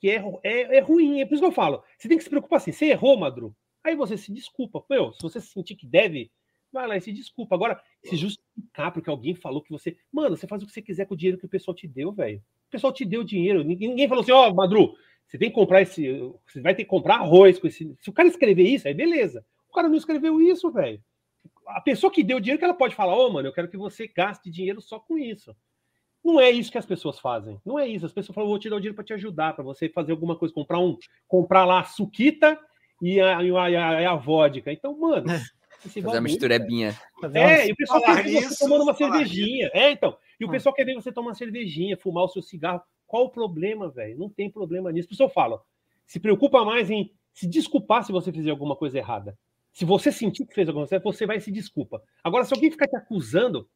que 0.00 0.10
é, 0.10 0.20
é, 0.42 0.78
é 0.78 0.80
ruim. 0.80 1.20
É 1.20 1.24
por 1.24 1.34
isso 1.34 1.40
que 1.40 1.46
eu 1.46 1.52
falo. 1.52 1.84
Você 1.96 2.08
tem 2.08 2.18
que 2.18 2.24
se 2.24 2.28
preocupar 2.28 2.56
assim, 2.56 2.72
você 2.72 2.86
errou, 2.86 3.16
Madru. 3.16 3.54
Aí 3.84 3.94
você 3.94 4.18
se 4.18 4.32
desculpa. 4.32 4.84
Meu, 4.90 5.12
se 5.12 5.22
você 5.22 5.40
sentir 5.40 5.76
que 5.76 5.86
deve, 5.86 6.32
vai 6.72 6.88
lá 6.88 6.96
e 6.96 7.00
se 7.00 7.12
desculpa. 7.12 7.54
Agora, 7.54 7.80
se 8.02 8.16
justificar 8.16 8.90
porque 8.90 9.08
alguém 9.08 9.36
falou 9.36 9.62
que 9.62 9.70
você. 9.70 9.96
Mano, 10.12 10.36
você 10.36 10.48
faz 10.48 10.64
o 10.64 10.66
que 10.66 10.72
você 10.72 10.82
quiser 10.82 11.06
com 11.06 11.14
o 11.14 11.16
dinheiro 11.16 11.38
que 11.38 11.46
o 11.46 11.48
pessoal 11.48 11.76
te 11.76 11.86
deu, 11.86 12.10
velho. 12.10 12.38
O 12.38 12.70
pessoal 12.72 12.92
te 12.92 13.04
deu 13.04 13.22
dinheiro. 13.22 13.62
Ninguém, 13.62 13.90
ninguém 13.90 14.08
falou 14.08 14.22
assim, 14.24 14.32
ó, 14.32 14.52
Madru, 14.52 14.96
você 15.28 15.36
tem 15.38 15.50
que 15.50 15.54
comprar 15.54 15.82
esse. 15.82 16.10
Você 16.46 16.60
vai 16.60 16.74
ter 16.74 16.84
que 16.84 16.88
comprar 16.90 17.16
arroz 17.16 17.58
com 17.58 17.66
esse. 17.66 17.94
Se 18.00 18.08
o 18.08 18.12
cara 18.12 18.28
escrever 18.28 18.64
isso, 18.64 18.88
aí 18.88 18.94
beleza. 18.94 19.44
O 19.70 19.74
cara 19.74 19.88
não 19.88 19.96
escreveu 19.96 20.40
isso, 20.40 20.70
velho. 20.70 21.00
A 21.66 21.82
pessoa 21.82 22.10
que 22.10 22.24
deu 22.24 22.40
dinheiro 22.40 22.58
que 22.58 22.64
ela 22.64 22.72
pode 22.74 22.94
falar, 22.94 23.14
ô, 23.14 23.30
mano, 23.30 23.46
eu 23.46 23.52
quero 23.52 23.68
que 23.68 23.76
você 23.76 24.08
gaste 24.08 24.50
dinheiro 24.50 24.80
só 24.80 24.98
com 24.98 25.18
isso. 25.18 25.54
Não 26.24 26.40
é 26.40 26.50
isso 26.50 26.72
que 26.72 26.78
as 26.78 26.86
pessoas 26.86 27.18
fazem. 27.18 27.60
Não 27.64 27.78
é 27.78 27.86
isso. 27.86 28.06
As 28.06 28.12
pessoas 28.12 28.34
falam, 28.34 28.48
vou 28.48 28.58
te 28.58 28.70
dar 28.70 28.76
o 28.76 28.80
dinheiro 28.80 28.94
para 28.94 29.04
te 29.04 29.12
ajudar, 29.12 29.54
para 29.54 29.62
você 29.62 29.88
fazer 29.88 30.12
alguma 30.12 30.34
coisa, 30.34 30.54
comprar 30.54 30.78
um, 30.78 30.96
comprar 31.26 31.66
lá 31.66 31.80
a 31.80 31.84
suquita 31.84 32.58
e 33.02 33.20
a, 33.20 33.42
e 33.42 33.54
a, 33.54 33.70
e 33.70 33.76
a, 33.76 34.10
a 34.12 34.16
vodka. 34.16 34.72
Então, 34.72 34.98
mano, 34.98 35.26
esse 35.84 36.00
Fazer 36.02 36.16
uma 36.16 36.20
misturebinha. 36.22 36.98
é, 37.34 37.68
e 37.68 37.72
o 37.72 37.76
pessoal 37.76 38.02
quer 38.02 38.24
ver 38.24 38.42
você 38.42 38.58
tomando 38.58 38.82
uma 38.82 38.94
cervejinha. 38.94 39.70
É, 39.74 39.90
então. 39.90 40.16
E 40.40 40.44
o 40.44 40.48
Hum. 40.48 40.50
pessoal 40.50 40.74
quer 40.74 40.84
ver 40.84 40.94
você 40.94 41.12
tomar 41.12 41.28
uma 41.28 41.34
cervejinha, 41.34 41.96
fumar 41.96 42.24
o 42.24 42.28
seu 42.28 42.42
cigarro. 42.42 42.82
Qual 43.08 43.24
o 43.24 43.30
problema, 43.30 43.88
velho? 43.88 44.18
Não 44.18 44.28
tem 44.28 44.50
problema 44.50 44.92
nisso. 44.92 45.06
O 45.06 45.10
pessoal 45.10 45.30
fala, 45.30 45.60
se 46.06 46.20
preocupa 46.20 46.62
mais 46.64 46.90
em 46.90 47.10
se 47.32 47.48
desculpar 47.48 48.04
se 48.04 48.12
você 48.12 48.30
fizer 48.30 48.50
alguma 48.50 48.76
coisa 48.76 48.98
errada. 48.98 49.36
Se 49.72 49.84
você 49.84 50.12
sentir 50.12 50.46
que 50.46 50.54
fez 50.54 50.68
alguma 50.68 50.86
coisa, 50.86 51.02
você 51.02 51.26
vai 51.26 51.38
e 51.38 51.40
se 51.40 51.50
desculpa. 51.50 52.02
Agora, 52.22 52.44
se 52.44 52.52
alguém 52.52 52.70
ficar 52.70 52.86
te 52.86 52.96
acusando, 52.96 53.66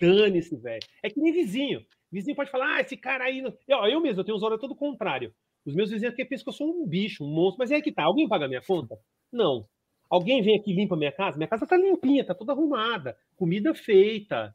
dane-se, 0.00 0.56
velho. 0.56 0.80
É 1.02 1.10
que 1.10 1.20
nem 1.20 1.32
vizinho. 1.32 1.84
Vizinho 2.10 2.34
pode 2.34 2.50
falar, 2.50 2.76
ah, 2.76 2.80
esse 2.80 2.96
cara 2.96 3.24
aí. 3.24 3.42
Não... 3.42 3.52
Eu, 3.66 3.78
eu 3.86 4.00
mesmo, 4.00 4.20
eu 4.20 4.24
tenho 4.24 4.36
uns 4.36 4.42
olhos 4.42 4.60
todo 4.60 4.74
contrário. 4.74 5.34
Os 5.66 5.74
meus 5.74 5.90
vizinhos 5.90 6.14
aqui 6.14 6.24
pensam 6.24 6.44
que 6.44 6.48
eu 6.48 6.54
sou 6.54 6.68
um 6.70 6.86
bicho, 6.86 7.22
um 7.22 7.28
monstro. 7.28 7.58
Mas 7.58 7.70
é 7.70 7.80
que 7.80 7.92
tá. 7.92 8.04
Alguém 8.04 8.26
paga 8.26 8.48
minha 8.48 8.62
conta? 8.62 8.98
Não. 9.30 9.68
Alguém 10.08 10.40
vem 10.40 10.56
aqui 10.58 10.70
e 10.70 10.74
limpa 10.74 10.96
minha 10.96 11.12
casa? 11.12 11.36
Minha 11.36 11.48
casa 11.48 11.66
tá 11.66 11.76
limpinha, 11.76 12.24
tá 12.24 12.34
toda 12.34 12.52
arrumada, 12.52 13.14
comida 13.36 13.74
feita. 13.74 14.54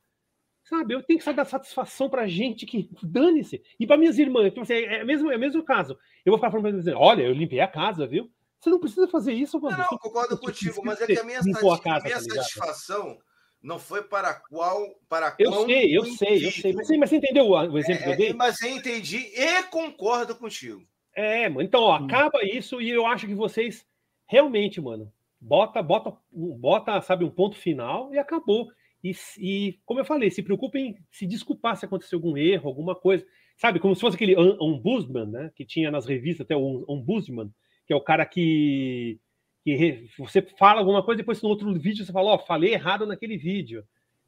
Sabe, 0.63 0.93
eu 0.93 1.03
tenho 1.03 1.19
que 1.19 1.33
dar 1.33 1.45
satisfação 1.45 2.09
pra 2.09 2.25
gente 2.25 2.65
que 2.65 2.89
dane-se. 3.03 3.61
E 3.79 3.85
pra 3.85 3.97
minhas 3.97 4.17
irmãs, 4.17 4.49
tipo 4.49 4.61
assim, 4.61 4.73
é, 4.73 4.99
é, 4.99 5.03
mesmo, 5.03 5.29
é 5.31 5.35
o 5.35 5.39
mesmo 5.39 5.63
caso. 5.63 5.97
Eu 6.25 6.31
vou 6.31 6.37
ficar 6.37 6.51
falando 6.51 6.69
pra 6.69 6.71
eles, 6.71 6.87
olha, 6.95 7.23
eu 7.23 7.33
limpei 7.33 7.59
a 7.59 7.67
casa, 7.67 8.07
viu? 8.07 8.31
Você 8.59 8.69
não 8.69 8.79
precisa 8.79 9.07
fazer 9.07 9.33
isso, 9.33 9.59
mano. 9.59 9.77
Não, 9.77 9.87
não, 9.91 9.97
concordo 9.97 10.37
contigo, 10.37 10.81
mas 10.85 11.01
é 11.01 11.05
que 11.05 11.19
a 11.19 11.23
minha, 11.23 11.39
a 11.39 11.43
casa, 11.81 12.03
minha 12.05 12.19
tá 12.19 12.21
satisfação 12.21 13.17
não 13.61 13.77
foi 13.77 14.03
para 14.03 14.33
qual. 14.33 14.77
Para 15.09 15.35
Eu 15.37 15.51
qual 15.51 15.65
sei, 15.65 15.97
eu 15.97 16.05
sei, 16.05 16.45
eu 16.45 16.51
sei. 16.51 16.73
Mas, 16.73 16.87
você- 16.87 16.97
mas 16.97 17.09
você 17.09 17.17
entendeu 17.17 17.49
o, 17.49 17.77
exemplo 17.77 18.03
que 18.03 18.09
eu 18.09 18.13
É, 18.13 18.15
dei? 18.15 18.29
é, 18.29 18.33
mas 18.33 18.61
eu 18.61 18.69
entendi 18.69 19.17
e 19.35 19.63
concordo 19.63 20.35
contigo. 20.35 20.81
É, 21.15 21.47
mano. 21.49 21.61
Então, 21.61 21.81
ó, 21.81 21.93
acaba 21.95 22.43
isso 22.43 22.81
e 22.81 22.89
eu 22.89 23.05
acho 23.05 23.27
que 23.27 23.35
vocês 23.35 23.85
realmente, 24.27 24.81
mano, 24.81 25.11
bota, 25.39 25.81
bota, 25.81 26.13
bota, 26.31 27.01
sabe, 27.01 27.23
um 27.25 27.29
ponto 27.29 27.55
final 27.57 28.13
e 28.13 28.17
acabou. 28.19 28.69
E, 29.03 29.11
e, 29.37 29.79
como 29.85 29.99
eu 29.99 30.05
falei, 30.05 30.31
se 30.31 30.41
preocupem 30.41 30.87
em 30.91 30.97
se 31.11 31.27
desculpar 31.27 31.75
se 31.75 31.85
aconteceu 31.85 32.17
algum 32.17 32.37
erro, 32.37 32.69
alguma 32.69 32.95
coisa. 32.95 33.25
Sabe, 33.57 33.79
como 33.79 33.93
se 33.93 34.01
fosse 34.01 34.15
aquele 34.15 34.35
om- 34.37 34.57
ombudsman, 34.59 35.25
né? 35.25 35.51
Que 35.55 35.65
tinha 35.65 35.91
nas 35.91 36.05
revistas 36.05 36.45
até 36.45 36.55
o 36.55 36.85
ombudsman, 36.87 37.51
que 37.85 37.93
é 37.93 37.95
o 37.95 38.01
cara 38.01 38.25
que, 38.25 39.19
que 39.63 40.07
você 40.17 40.41
fala 40.41 40.79
alguma 40.79 41.03
coisa, 41.03 41.17
depois 41.17 41.41
no 41.41 41.49
outro 41.49 41.73
vídeo 41.73 42.05
você 42.05 42.11
fala, 42.13 42.31
ó, 42.31 42.39
falei 42.39 42.73
errado 42.73 43.05
naquele 43.05 43.37
vídeo. 43.37 43.83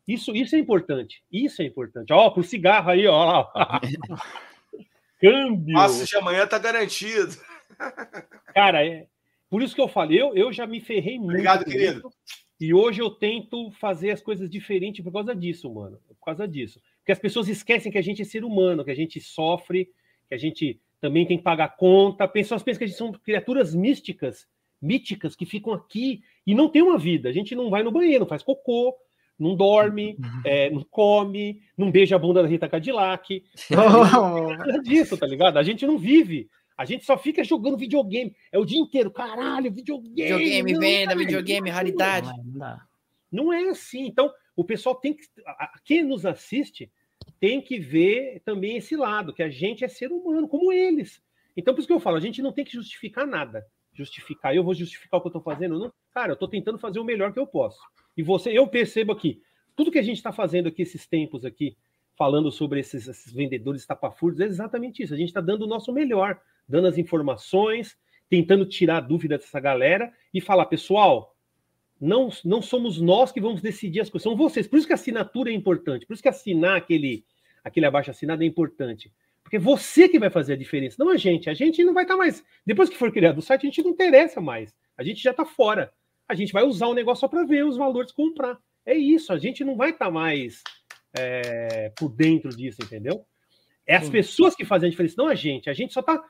Isso, 0.08 0.36
isso 0.36 0.56
é 0.56 0.60
importante. 0.60 1.24
Isso 1.32 1.62
é 1.62 1.66
importante. 1.66 2.12
Ó, 2.14 2.30
pro 2.30 2.44
cigarro 2.44 2.92
aí, 2.92 3.08
ó. 3.08 3.48
Câmbio. 5.20 5.74
Nossa, 5.74 6.06
de 6.06 6.16
amanhã 6.18 6.46
tá 6.46 6.60
garantido. 6.60 7.36
Cara, 8.54 8.86
é 8.86 9.08
por 9.50 9.62
isso 9.62 9.74
que 9.74 9.82
eu 9.82 9.88
falei, 9.88 10.22
eu, 10.22 10.36
eu 10.36 10.52
já 10.52 10.68
me 10.68 10.82
ferrei 10.82 11.18
muito. 11.18 11.32
Obrigado, 11.32 11.66
querido. 11.66 12.00
isso, 12.00 12.12
E 12.60 12.74
hoje 12.74 13.02
eu 13.02 13.10
tento 13.10 13.70
fazer 13.72 14.12
as 14.12 14.22
coisas 14.22 14.50
diferentes 14.50 15.04
por 15.04 15.12
causa 15.12 15.36
disso, 15.36 15.72
mano. 15.74 16.00
Por 16.08 16.26
causa 16.26 16.48
disso. 16.48 16.80
Porque 17.00 17.12
as 17.12 17.20
pessoas 17.20 17.48
esquecem 17.48 17.92
que 17.92 17.98
a 17.98 18.02
gente 18.02 18.22
é 18.22 18.26
ser 18.26 18.44
humano, 18.44 18.84
que 18.84 18.92
a 18.92 18.96
gente 18.96 19.20
sofre, 19.20 19.90
que 20.28 20.36
a 20.36 20.38
gente 20.38 20.80
também 21.02 21.26
tem 21.26 21.38
que 21.38 21.44
pagar 21.44 21.76
conta. 21.76 22.28
Pessoas 22.28 22.64
pensam 22.64 22.80
que 22.80 22.84
a 22.86 22.88
gente 22.88 22.98
são 22.98 23.12
criaturas 23.12 23.76
místicas, 23.76 24.48
míticas, 24.82 25.36
que 25.36 25.46
ficam 25.46 25.74
aqui 25.74 26.22
e 26.48 26.56
não 26.56 26.70
tem 26.70 26.82
uma 26.82 26.98
vida. 26.98 27.30
A 27.30 27.34
gente 27.34 27.54
não 27.56 27.70
vai 27.70 27.84
no 27.84 27.92
banheiro, 27.92 28.22
não 28.22 28.30
faz 28.30 28.42
cocô, 28.42 28.96
não 29.38 29.56
dorme, 29.56 30.18
é, 30.46 30.70
não 30.70 30.84
come, 30.84 31.62
não 31.78 31.92
beija 31.92 32.16
a 32.16 32.20
bunda 32.20 32.42
da 32.42 32.48
Rita 32.48 32.70
Cadillac. 32.70 33.44
Nada 33.70 34.82
disso, 34.82 35.18
tá 35.18 35.28
ligado? 35.28 35.58
A 35.58 35.64
gente 35.64 35.86
não 35.86 35.98
vive. 35.98 36.50
A 36.78 36.86
gente 36.86 37.06
só 37.06 37.18
fica 37.18 37.44
jogando 37.44 37.78
videogame. 37.78 38.36
É 38.52 38.60
o 38.60 38.66
dia 38.66 38.80
inteiro. 38.80 39.10
Caralho, 39.12 39.72
videogame. 39.72 40.16
Videogame, 40.16 40.74
não, 40.74 40.80
venda, 40.80 41.06
cara, 41.08 41.20
videogame, 41.20 41.70
raridade. 41.70 42.28
Não 42.28 42.60
dá. 42.60 42.86
Não 43.32 43.54
é 43.54 43.70
assim. 43.70 44.06
Então, 44.06 44.32
o 44.56 44.64
pessoal 44.64 44.96
tem 44.96 45.14
que. 45.14 45.24
Quem 45.84 46.04
nos 46.04 46.26
assiste 46.26 46.92
tem 47.40 47.62
que 47.62 47.80
ver 47.80 48.42
também 48.46 48.78
esse 48.78 48.96
lado, 48.96 49.34
que 49.34 49.44
a 49.44 49.50
gente 49.50 49.84
é 49.84 49.88
ser 49.88 50.12
humano, 50.12 50.48
como 50.48 50.72
eles. 50.72 51.22
Então, 51.56 51.74
por 51.74 51.80
isso 51.80 51.88
que 51.88 51.94
eu 51.94 52.00
falo, 52.00 52.18
a 52.18 52.22
gente 52.22 52.42
não 52.42 52.52
tem 52.52 52.66
que 52.66 52.74
justificar 52.74 53.26
nada. 53.26 53.66
Justificar, 53.94 54.54
eu 54.54 54.64
vou 54.64 54.74
justificar 54.74 55.20
o 55.20 55.22
que 55.22 55.28
eu 55.30 55.34
tô 55.34 55.42
fazendo. 55.42 55.80
Não. 55.80 55.94
Cara, 56.14 56.34
eu 56.34 56.36
tô 56.36 56.48
tentando 56.48 56.78
fazer 56.78 57.00
o 57.00 57.04
melhor 57.04 57.32
que 57.32 57.40
eu 57.40 57.48
posso. 57.48 57.80
E 58.18 58.24
você, 58.24 58.52
eu 58.52 58.68
percebo 58.68 59.14
aqui, 59.14 59.42
tudo 59.76 59.92
que 59.92 60.00
a 60.00 60.04
gente 60.04 60.18
está 60.18 60.32
fazendo 60.32 60.68
aqui 60.68 60.82
esses 60.82 61.08
tempos 61.08 61.46
aqui, 61.46 61.78
falando 62.18 62.52
sobre 62.52 62.80
esses, 62.80 63.08
esses 63.08 63.32
vendedores 63.32 63.82
estapafúrdios, 63.82 64.42
é 64.42 64.46
exatamente 64.46 65.04
isso. 65.04 65.14
A 65.14 65.18
gente 65.18 65.30
está 65.30 65.42
dando 65.42 65.64
o 65.64 65.68
nosso 65.68 65.92
melhor, 65.92 66.40
dando 66.68 66.88
as 66.88 66.98
informações, 66.98 67.98
tentando 68.30 68.66
tirar 68.66 68.98
a 68.98 69.02
dúvida 69.02 69.38
dessa 69.38 69.60
galera 69.60 70.12
e 70.34 70.42
falar, 70.42 70.66
pessoal, 70.66 71.36
não, 72.00 72.30
não 72.44 72.62
somos 72.62 73.00
nós 73.00 73.32
que 73.32 73.42
vamos 73.42 73.62
decidir 73.62 74.02
as 74.02 74.10
coisas, 74.10 74.24
são 74.24 74.36
vocês. 74.36 74.68
Por 74.68 74.78
isso 74.78 74.88
que 74.88 74.94
a 74.94 74.96
assinatura 74.96 75.50
é 75.50 75.54
importante, 75.54 76.06
por 76.06 76.14
isso 76.14 76.24
que 76.24 76.30
assinar 76.30 76.78
aquele, 76.78 77.26
aquele 77.64 77.86
abaixo 77.86 78.12
assinado 78.12 78.44
é 78.44 78.46
importante. 78.46 79.12
Porque 79.44 79.60
você 79.60 80.10
que 80.10 80.18
vai 80.18 80.32
fazer 80.32 80.54
a 80.54 80.58
diferença, 80.58 80.96
não 80.98 81.10
a 81.10 81.18
gente. 81.18 81.52
A 81.52 81.54
gente 81.54 81.84
não 81.84 81.94
vai 81.94 82.04
estar 82.04 82.16
tá 82.16 82.18
mais. 82.18 82.44
Depois 82.66 82.90
que 82.90 82.98
for 82.98 83.12
criado 83.12 83.38
o 83.38 83.42
site, 83.44 83.62
a 83.62 83.70
gente 83.70 83.84
não 83.84 83.92
interessa 83.92 84.42
mais. 84.42 84.76
A 84.98 85.04
gente 85.04 85.22
já 85.22 85.30
está 85.30 85.46
fora. 85.46 85.94
A 86.28 86.34
gente 86.34 86.52
vai 86.52 86.64
usar 86.64 86.88
o 86.88 86.96
negócio 86.96 87.22
só 87.22 87.28
para 87.28 87.44
ver 87.44 87.64
os 87.64 87.78
valores 87.78 88.12
comprar. 88.12 88.58
É 88.84 88.96
isso, 88.96 89.32
a 89.32 89.38
gente 89.38 89.64
não 89.64 89.76
vai 89.76 89.92
estar 89.92 90.06
tá 90.06 90.12
mais 90.12 90.64
é, 91.18 91.92
por 91.98 92.10
dentro 92.10 92.50
disso, 92.50 92.80
entendeu? 92.84 93.26
É 93.88 93.96
as 93.96 94.10
pessoas 94.10 94.56
que 94.56 94.66
fazem 94.66 94.88
a 94.88 94.90
diferença, 94.90 95.16
não 95.18 95.28
a 95.28 95.36
gente. 95.36 95.70
A 95.70 95.74
gente 95.74 95.94
só 95.94 96.00
está, 96.00 96.24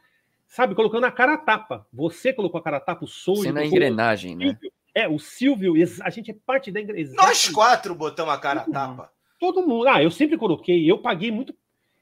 sabe, 0.56 0.74
colocando 0.74 1.04
a 1.06 1.12
cara 1.12 1.34
a 1.34 1.38
tapa. 1.38 1.86
Você 1.92 2.32
colocou 2.32 2.60
a 2.60 2.64
cara 2.64 2.78
a 2.78 2.80
tapa, 2.80 3.04
o 3.04 3.08
Soul. 3.08 3.44
Sendo 3.44 3.60
a 3.60 3.66
engrenagem, 3.66 4.36
né? 4.36 4.58
É, 4.94 5.06
o 5.06 5.20
Silvio, 5.20 5.74
a 6.02 6.10
gente 6.10 6.32
é 6.32 6.36
parte 6.46 6.72
da 6.72 6.80
engrenagem. 6.80 7.14
Nós 7.14 7.50
quatro 7.50 7.94
botamos 7.94 8.34
a 8.34 8.38
cara 8.38 8.62
a 8.62 8.64
tapa. 8.64 9.12
Todo 9.38 9.68
mundo. 9.68 9.90
Ah, 9.90 10.02
eu 10.02 10.10
sempre 10.10 10.38
coloquei, 10.38 10.90
eu 10.90 10.98
paguei 10.98 11.30
muito 11.30 11.54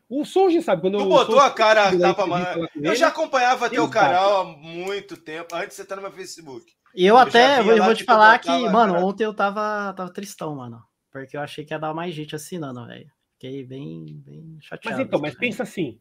o 0.08 0.24
Soji, 0.24 0.62
sabe? 0.62 0.82
Quando 0.82 1.00
tu 1.00 1.06
botou 1.06 1.40
a 1.40 1.50
cara 1.50 1.90
a 1.90 2.00
tapa, 2.00 2.28
mano. 2.28 2.70
Eu 2.76 2.96
já 2.96 3.08
acompanhava 3.08 3.68
teu 3.72 3.90
canal 3.90 4.42
há 4.42 4.44
muito 4.44 5.18
tempo, 5.18 5.56
antes 5.56 5.70
de 5.70 5.76
você 5.76 5.82
estar 5.82 5.96
no 5.96 6.04
meu 6.04 6.12
Facebook. 6.12 6.72
E 6.94 7.04
eu, 7.08 7.16
eu 7.16 7.18
até, 7.18 7.60
eu 7.60 7.84
vou 7.84 7.96
te 7.96 8.04
falar 8.04 8.38
que, 8.38 8.52
mano, 8.70 8.94
cara. 8.94 9.06
ontem 9.06 9.24
eu 9.24 9.34
tava, 9.34 9.92
tava 9.94 10.14
tristão, 10.14 10.56
mano. 10.56 10.80
Porque 11.12 11.36
eu 11.36 11.42
achei 11.42 11.66
que 11.66 11.74
ia 11.74 11.80
dar 11.80 11.94
mais 11.96 12.14
gente 12.14 12.36
assinando, 12.36 12.86
velho. 12.86 13.10
Fiquei 13.34 13.64
bem, 13.66 14.22
bem 14.24 14.60
chateado. 14.62 14.98
Mas 14.98 15.08
então, 15.08 15.20
mas 15.20 15.34
pensa 15.34 15.64
assim. 15.64 15.98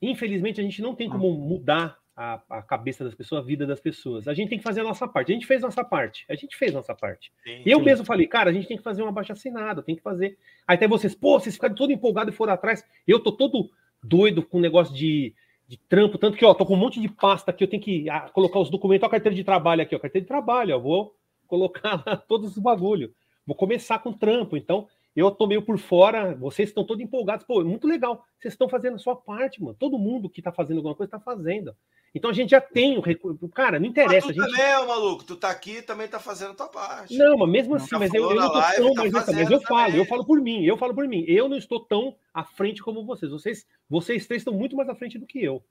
Infelizmente, 0.00 0.60
a 0.60 0.64
gente 0.64 0.82
não 0.82 0.94
tem 0.94 1.08
como 1.08 1.32
mudar 1.32 1.98
a, 2.16 2.40
a, 2.48 2.62
cabeça 2.62 3.02
das 3.02 3.14
pessoas, 3.14 3.42
a 3.42 3.46
vida 3.46 3.66
das 3.66 3.80
pessoas. 3.80 4.28
A 4.28 4.34
gente 4.34 4.48
tem 4.48 4.58
que 4.58 4.64
fazer 4.64 4.80
a 4.80 4.84
nossa 4.84 5.08
parte. 5.08 5.32
A 5.32 5.34
gente 5.34 5.46
fez 5.46 5.62
nossa 5.62 5.82
parte. 5.82 6.24
A 6.28 6.34
gente 6.34 6.56
fez 6.56 6.72
nossa 6.72 6.94
parte. 6.94 7.32
Sim, 7.42 7.62
eu 7.66 7.78
sim. 7.78 7.84
mesmo 7.84 8.04
falei, 8.04 8.26
cara, 8.26 8.50
a 8.50 8.52
gente 8.52 8.68
tem 8.68 8.76
que 8.76 8.82
fazer 8.82 9.02
uma 9.02 9.12
baixa 9.12 9.32
assinada, 9.32 9.82
tem 9.82 9.96
que 9.96 10.02
fazer. 10.02 10.38
Aí 10.66 10.76
até 10.76 10.86
vocês, 10.86 11.14
pô, 11.14 11.38
vocês 11.38 11.54
ficaram 11.54 11.74
todo 11.74 11.92
empolgados 11.92 12.32
e 12.32 12.36
foram 12.36 12.52
atrás. 12.52 12.84
Eu 13.06 13.18
tô 13.18 13.32
todo 13.32 13.70
doido 14.02 14.42
com 14.42 14.58
o 14.58 14.60
negócio 14.60 14.94
de, 14.94 15.34
de 15.66 15.76
trampo, 15.76 16.18
tanto 16.18 16.36
que, 16.36 16.44
ó, 16.44 16.54
tô 16.54 16.64
com 16.64 16.74
um 16.74 16.78
monte 16.78 17.00
de 17.00 17.08
pasta 17.08 17.50
aqui, 17.50 17.64
eu 17.64 17.68
tenho 17.68 17.82
que 17.82 18.08
ah, 18.10 18.28
colocar 18.32 18.58
os 18.58 18.70
documentos, 18.70 19.04
ó, 19.04 19.06
a 19.06 19.10
carteira 19.10 19.34
de 19.34 19.42
trabalho 19.42 19.82
aqui, 19.82 19.96
ó, 19.96 19.98
carteira 19.98 20.22
de 20.22 20.28
trabalho, 20.28 20.76
ó, 20.76 20.78
vou 20.78 21.16
colocar 21.46 22.02
lá 22.06 22.16
todos 22.16 22.56
os 22.56 22.62
bagulho. 22.62 23.12
Vou 23.46 23.56
começar 23.56 23.98
com 23.98 24.12
trampo, 24.12 24.56
então 24.56 24.86
eu 25.14 25.30
tô 25.30 25.46
meio 25.46 25.62
por 25.62 25.78
fora, 25.78 26.34
vocês 26.34 26.68
estão 26.68 26.84
todos 26.84 27.02
empolgados, 27.02 27.46
pô, 27.46 27.62
muito 27.64 27.86
legal, 27.86 28.24
vocês 28.38 28.54
estão 28.54 28.68
fazendo 28.68 28.96
a 28.96 28.98
sua 28.98 29.14
parte, 29.14 29.62
mano. 29.62 29.76
Todo 29.78 29.98
mundo 29.98 30.28
que 30.28 30.42
tá 30.42 30.50
fazendo 30.52 30.78
alguma 30.78 30.94
coisa 30.94 31.12
tá 31.12 31.20
fazendo. 31.20 31.74
Então 32.14 32.30
a 32.30 32.34
gente 32.34 32.50
já 32.50 32.60
tem 32.60 32.96
o 32.96 33.00
recurso. 33.00 33.48
Cara, 33.48 33.80
não 33.80 33.86
interessa. 33.86 34.28
Mas 34.28 34.36
tu 34.36 34.42
a 34.42 34.46
gente... 34.46 34.56
também, 34.56 34.86
maluco. 34.86 35.24
Tu 35.24 35.36
tá 35.36 35.50
aqui 35.50 35.82
também 35.82 36.06
tá 36.06 36.20
fazendo 36.20 36.52
a 36.52 36.54
tua 36.54 36.68
parte. 36.68 37.16
Não, 37.16 37.36
mas 37.38 37.48
mesmo 37.48 37.74
assim, 37.74 37.96
mas 37.98 38.14
eu, 38.14 38.30
eu 38.30 38.36
não 38.36 38.48
tô 38.48 38.58
live, 38.58 38.76
tão. 38.76 38.94
Tá 38.94 39.02
mas, 39.02 39.34
mas, 39.34 39.50
eu 39.50 39.60
falo, 39.62 39.96
eu 39.96 40.04
falo 40.04 40.24
por 40.24 40.40
mim, 40.40 40.64
eu 40.64 40.76
falo 40.76 40.94
por 40.94 41.08
mim. 41.08 41.24
Eu 41.26 41.48
não 41.48 41.56
estou 41.56 41.80
tão 41.80 42.16
à 42.32 42.44
frente 42.44 42.80
como 42.82 43.04
vocês. 43.04 43.32
Vocês, 43.32 43.66
vocês 43.90 44.26
três 44.28 44.42
estão 44.42 44.54
muito 44.54 44.76
mais 44.76 44.88
à 44.88 44.94
frente 44.94 45.18
do 45.18 45.26
que 45.26 45.42
eu. 45.42 45.64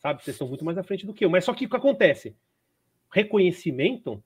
Sabe? 0.00 0.22
Vocês 0.22 0.34
estão 0.34 0.48
muito 0.48 0.64
mais 0.64 0.78
à 0.78 0.82
frente 0.82 1.04
do 1.04 1.12
que 1.12 1.26
eu. 1.26 1.30
Mas 1.30 1.44
só 1.44 1.52
que 1.52 1.66
o 1.66 1.68
que 1.68 1.76
acontece? 1.76 2.34
Reconhecimento 3.10 4.24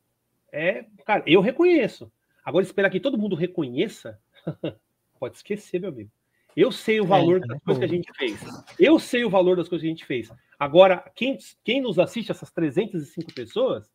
é. 0.52 0.86
Cara, 1.04 1.24
eu 1.26 1.40
reconheço. 1.40 2.10
Agora, 2.44 2.64
esperar 2.64 2.90
que 2.90 3.00
todo 3.00 3.18
mundo 3.18 3.34
reconheça, 3.34 4.20
pode 5.18 5.36
esquecer, 5.36 5.80
meu 5.80 5.90
amigo. 5.90 6.10
Eu 6.56 6.72
sei 6.72 7.00
o 7.00 7.04
é, 7.04 7.08
valor 7.08 7.36
é, 7.36 7.46
das 7.46 7.62
coisas 7.62 7.78
que 7.78 7.84
a 7.84 7.88
gente 7.88 8.12
fez. 8.14 8.40
Eu 8.78 8.98
sei 8.98 9.24
o 9.24 9.30
valor 9.30 9.56
das 9.56 9.68
coisas 9.68 9.82
que 9.82 9.88
a 9.88 9.90
gente 9.90 10.06
fez. 10.06 10.32
Agora, 10.58 11.10
quem, 11.14 11.36
quem 11.62 11.82
nos 11.82 11.98
assiste, 11.98 12.30
essas 12.30 12.50
305 12.50 13.34
pessoas, 13.34 13.90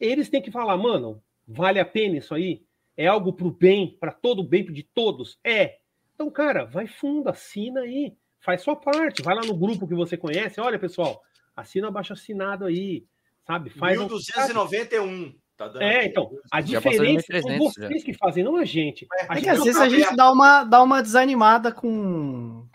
eles 0.00 0.30
têm 0.30 0.40
que 0.40 0.50
falar, 0.50 0.76
mano, 0.76 1.22
vale 1.46 1.78
a 1.78 1.84
pena 1.84 2.16
isso 2.16 2.34
aí? 2.34 2.64
É 2.96 3.06
algo 3.06 3.32
para 3.32 3.46
o 3.46 3.50
bem, 3.50 3.96
para 4.00 4.10
todo 4.10 4.40
o 4.40 4.44
bem 4.44 4.64
de 4.64 4.82
todos? 4.82 5.38
É. 5.44 5.78
Então, 6.14 6.30
cara, 6.30 6.64
vai 6.64 6.86
fundo, 6.86 7.28
assina 7.28 7.80
aí, 7.80 8.16
faz 8.40 8.62
sua 8.62 8.76
parte, 8.76 9.22
vai 9.22 9.34
lá 9.34 9.42
no 9.42 9.56
grupo 9.56 9.86
que 9.86 9.94
você 9.94 10.16
conhece, 10.16 10.60
olha, 10.60 10.78
pessoal, 10.78 11.22
assina 11.54 11.88
abaixo 11.88 12.12
assinado 12.12 12.64
aí, 12.64 13.06
sabe? 13.46 13.70
Faz 13.70 13.98
1291. 13.98 15.34
Tá 15.56 15.70
é, 15.80 15.98
aqui. 15.98 16.06
então, 16.08 16.30
a 16.50 16.60
diferença 16.60 17.40
são 17.40 17.58
vocês 17.58 18.00
já. 18.00 18.04
que 18.04 18.14
fazem, 18.14 18.42
não 18.42 18.56
a 18.56 18.64
gente. 18.64 19.06
É, 19.18 19.34
gente 19.34 19.48
às 19.48 19.62
vezes 19.62 19.80
a 19.80 19.88
gente 19.88 20.16
dá 20.16 20.32
uma, 20.32 20.64
dá 20.64 20.82
uma 20.82 21.02
desanimada 21.02 21.70
com 21.70 22.66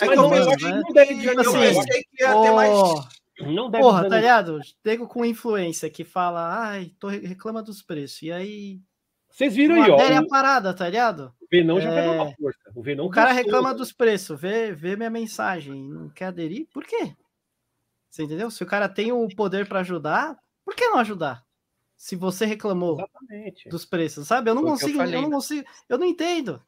é 0.00 0.08
que 0.08 0.14
eu 0.14 0.32
acho 0.34 0.56
que 0.56 0.70
não 0.70 0.92
deve 0.92 1.14
de 1.16 1.28
assim, 1.28 1.38
eu 1.38 1.52
pensei 1.52 2.02
que 2.04 2.22
ia 2.22 2.40
ter 2.40 2.52
mais. 2.52 2.70
Não 3.40 3.70
deve 3.70 3.82
Porra, 3.82 4.08
tá 4.08 4.16
ligado? 4.16 4.60
Tego 4.82 5.06
com 5.06 5.24
influência 5.24 5.90
que 5.90 6.04
fala, 6.04 6.68
ai, 6.68 6.92
tô 6.98 7.08
reclama 7.08 7.62
dos 7.62 7.82
preços. 7.82 8.22
E 8.22 8.32
aí. 8.32 8.80
Vocês 9.28 9.54
viram 9.54 9.82
aí, 9.82 9.90
ó. 9.90 9.98
É 9.98 10.16
a 10.16 10.26
parada, 10.26 10.72
tá 10.72 10.86
ligado? 10.86 11.34
O 11.40 11.46
Venão 11.50 11.80
já 11.80 11.90
é... 11.90 12.00
pegou 12.00 12.14
uma 12.14 12.32
força. 12.34 12.58
O, 12.74 12.82
Venão 12.82 13.06
o 13.06 13.10
cara 13.10 13.32
reclama 13.32 13.74
dos 13.74 13.92
preços, 13.92 14.40
vê, 14.40 14.72
vê 14.72 14.96
minha 14.96 15.10
mensagem, 15.10 15.88
não 15.88 16.08
quer 16.10 16.26
aderir? 16.26 16.66
Por 16.72 16.84
quê? 16.84 17.14
Você 18.08 18.22
entendeu? 18.22 18.50
Se 18.50 18.62
o 18.62 18.66
cara 18.66 18.88
tem 18.88 19.10
o 19.10 19.26
poder 19.34 19.66
para 19.66 19.80
ajudar, 19.80 20.36
por 20.64 20.74
que 20.74 20.86
não 20.86 20.98
ajudar? 20.98 21.42
Se 22.02 22.16
você 22.16 22.44
reclamou 22.44 22.94
Exatamente. 22.94 23.68
dos 23.68 23.84
preços, 23.84 24.26
sabe? 24.26 24.50
Eu 24.50 24.56
não 24.56 24.64
consigo, 24.64 25.00
eu, 25.00 25.08
eu, 25.08 25.22
não 25.22 25.30
consigo, 25.30 25.64
eu 25.88 25.96
não 25.96 26.04
entendo. 26.04 26.60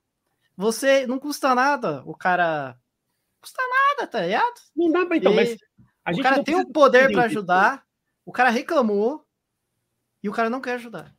Você 0.57 1.09
não 1.09 1.19
custa 1.19 1.57
nada 1.57 2.05
o 2.07 2.15
cara 2.15 2.79
custa 3.41 3.61
nada, 3.69 4.07
tá 4.09 4.21
ligado? 4.21 4.55
Não 4.77 4.93
dá 4.93 5.05
pra 5.05 5.17
então, 5.17 5.33
e 5.33 5.35
mas. 5.35 5.59
A 6.05 6.13
o 6.13 6.23
cara 6.23 6.45
tem 6.45 6.55
o 6.55 6.71
poder 6.71 7.11
para 7.11 7.25
ajudar, 7.25 7.85
o 8.25 8.31
cara 8.31 8.49
reclamou 8.49 9.27
e 10.23 10.29
o 10.29 10.33
cara 10.33 10.49
não 10.49 10.61
quer 10.61 10.75
ajudar. 10.75 11.13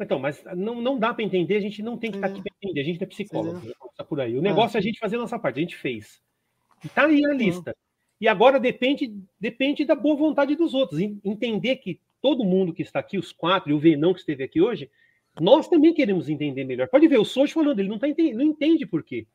Então, 0.00 0.18
mas 0.18 0.42
não, 0.56 0.80
não 0.80 0.98
dá 0.98 1.12
para 1.12 1.22
entender, 1.22 1.56
a 1.56 1.60
gente 1.60 1.82
não 1.82 1.98
tem 1.98 2.10
que 2.10 2.16
estar 2.16 2.28
tá 2.28 2.32
aqui 2.32 2.42
para 2.42 2.56
entender, 2.56 2.80
a 2.80 2.84
gente 2.84 3.04
é 3.04 3.06
psicólogo, 3.06 3.60
tá 3.98 4.02
por 4.02 4.18
aí. 4.18 4.34
O 4.38 4.40
negócio 4.40 4.78
é 4.78 4.80
a 4.80 4.82
gente 4.82 4.98
fazer 4.98 5.16
a 5.16 5.20
nossa 5.20 5.38
parte, 5.38 5.58
a 5.58 5.62
gente 5.62 5.76
fez. 5.76 6.22
E 6.82 6.88
tá 6.88 7.04
aí 7.04 7.22
a 7.26 7.34
lista. 7.34 7.76
E 8.18 8.26
agora 8.26 8.58
depende, 8.58 9.14
depende 9.38 9.84
da 9.84 9.94
boa 9.94 10.16
vontade 10.16 10.56
dos 10.56 10.72
outros. 10.72 10.98
Entender 10.98 11.76
que 11.76 12.00
todo 12.20 12.44
mundo 12.44 12.72
que 12.72 12.82
está 12.82 13.00
aqui, 13.00 13.18
os 13.18 13.32
quatro, 13.32 13.70
e 13.70 13.74
o 13.74 13.78
Venão 13.78 14.12
que 14.12 14.20
esteve 14.20 14.44
aqui 14.44 14.60
hoje, 14.60 14.90
nós 15.38 15.68
também 15.68 15.94
queremos 15.94 16.28
entender 16.28 16.64
melhor. 16.64 16.88
Pode 16.88 17.06
ver, 17.06 17.18
o 17.18 17.24
Soji 17.24 17.52
falando, 17.52 17.78
ele 17.78 17.88
não, 17.88 17.98
tá, 17.98 18.06
não 18.08 18.42
entende 18.42 18.86
por 18.86 19.02
quê. 19.02 19.26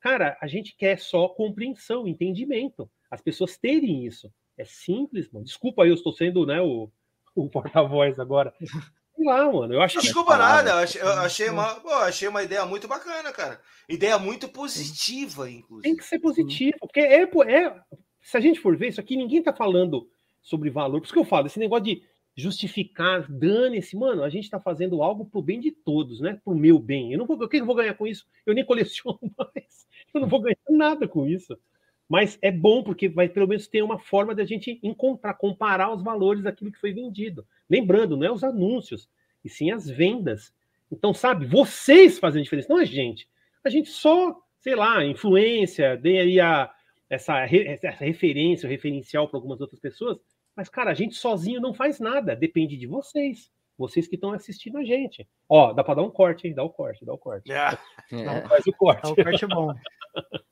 Cara, 0.00 0.36
a 0.40 0.46
gente 0.46 0.76
quer 0.76 0.98
só 0.98 1.28
compreensão, 1.28 2.06
entendimento. 2.06 2.90
As 3.10 3.20
pessoas 3.20 3.56
terem 3.56 4.06
isso. 4.06 4.32
É 4.56 4.64
simples, 4.64 5.30
mano. 5.30 5.44
Desculpa 5.44 5.86
eu 5.86 5.94
estou 5.94 6.12
sendo 6.12 6.46
né, 6.46 6.60
o, 6.60 6.90
o 7.34 7.48
porta-voz 7.48 8.18
agora. 8.18 8.52
Sei 8.60 9.24
lá, 9.24 9.50
mano. 9.50 9.74
Eu 9.74 9.82
acho 9.82 10.00
Desculpa 10.00 10.36
nada, 10.36 10.70
eu 10.70 10.76
achei, 10.76 11.00
eu 11.02 11.08
achei, 11.08 11.48
uma, 11.48 11.74
pô, 11.76 11.90
achei 11.90 12.28
uma 12.28 12.42
ideia 12.42 12.64
muito 12.66 12.86
bacana, 12.86 13.32
cara. 13.32 13.60
Ideia 13.88 14.18
muito 14.18 14.48
positiva, 14.48 15.50
inclusive. 15.50 15.82
Tem 15.82 15.96
que 15.96 16.04
ser 16.04 16.18
positivo, 16.18 16.76
porque 16.80 17.00
é, 17.00 17.22
é, 17.22 17.80
se 18.20 18.36
a 18.36 18.40
gente 18.40 18.60
for 18.60 18.76
ver 18.76 18.88
isso 18.88 19.00
aqui, 19.00 19.16
ninguém 19.16 19.42
tá 19.42 19.52
falando 19.52 20.08
sobre 20.42 20.70
valor. 20.70 21.00
Por 21.00 21.06
isso 21.06 21.12
que 21.12 21.18
eu 21.18 21.24
falo, 21.24 21.46
esse 21.46 21.58
negócio 21.58 21.84
de 21.84 22.02
justificar, 22.36 23.30
dane-se, 23.30 23.96
mano, 23.96 24.22
a 24.22 24.28
gente 24.28 24.44
está 24.44 24.60
fazendo 24.60 25.02
algo 25.02 25.24
pro 25.24 25.40
bem 25.40 25.58
de 25.58 25.72
todos, 25.72 26.20
né? 26.20 26.38
Pro 26.44 26.54
meu 26.54 26.78
bem. 26.78 27.12
Eu 27.12 27.18
não 27.18 27.26
vou, 27.26 27.36
o 27.36 27.48
que 27.48 27.56
eu 27.56 27.64
vou 27.64 27.74
ganhar 27.74 27.94
com 27.94 28.06
isso? 28.06 28.26
Eu 28.44 28.54
nem 28.54 28.64
coleciono 28.64 29.18
mais. 29.38 29.88
Eu 30.12 30.20
não 30.20 30.28
vou 30.28 30.40
ganhar 30.40 30.56
nada 30.68 31.08
com 31.08 31.26
isso. 31.26 31.58
Mas 32.06 32.38
é 32.42 32.52
bom 32.52 32.82
porque 32.82 33.08
vai 33.08 33.28
pelo 33.28 33.48
menos 33.48 33.66
ter 33.66 33.82
uma 33.82 33.98
forma 33.98 34.34
de 34.34 34.42
a 34.42 34.44
gente 34.44 34.78
encontrar, 34.82 35.34
comparar 35.34 35.92
os 35.92 36.02
valores 36.02 36.42
daquilo 36.42 36.70
que 36.70 36.78
foi 36.78 36.92
vendido. 36.92 37.44
Lembrando, 37.68 38.16
não 38.16 38.26
é 38.26 38.30
os 38.30 38.44
anúncios, 38.44 39.08
e 39.42 39.48
sim 39.48 39.70
as 39.70 39.88
vendas. 39.88 40.52
Então, 40.92 41.14
sabe, 41.14 41.46
vocês 41.46 42.18
fazem 42.18 42.40
a 42.40 42.44
diferença, 42.44 42.68
não 42.68 42.78
a 42.78 42.84
gente. 42.84 43.28
A 43.64 43.70
gente 43.70 43.88
só, 43.88 44.40
sei 44.60 44.76
lá, 44.76 45.04
influência, 45.04 45.96
dê 45.96 46.18
aí 46.18 46.38
a, 46.38 46.70
essa, 47.10 47.44
essa 47.44 47.90
referência, 47.90 48.66
o 48.66 48.70
referencial 48.70 49.26
para 49.26 49.38
algumas 49.38 49.60
outras 49.60 49.80
pessoas, 49.80 50.18
mas, 50.56 50.68
cara, 50.68 50.90
a 50.90 50.94
gente 50.94 51.14
sozinho 51.14 51.60
não 51.60 51.74
faz 51.74 52.00
nada, 52.00 52.34
depende 52.34 52.76
de 52.76 52.86
vocês. 52.86 53.50
Vocês 53.78 54.08
que 54.08 54.14
estão 54.14 54.32
assistindo 54.32 54.78
a 54.78 54.84
gente. 54.84 55.28
Ó, 55.46 55.72
dá 55.74 55.84
para 55.84 55.96
dar 55.96 56.02
um 56.02 56.10
corte, 56.10 56.48
hein? 56.48 56.54
Dá 56.54 56.62
o 56.62 56.66
um 56.66 56.70
corte, 56.70 57.04
dá 57.04 57.12
o 57.12 57.16
um 57.16 57.18
corte. 57.18 57.52
É. 57.52 57.78
Não, 58.10 58.48
faz 58.48 58.66
o 58.66 58.72
corte. 58.72 59.02
Dá 59.02 59.10
o 59.10 59.16
corte 59.16 59.44
é 59.44 59.48
bom. 59.48 59.74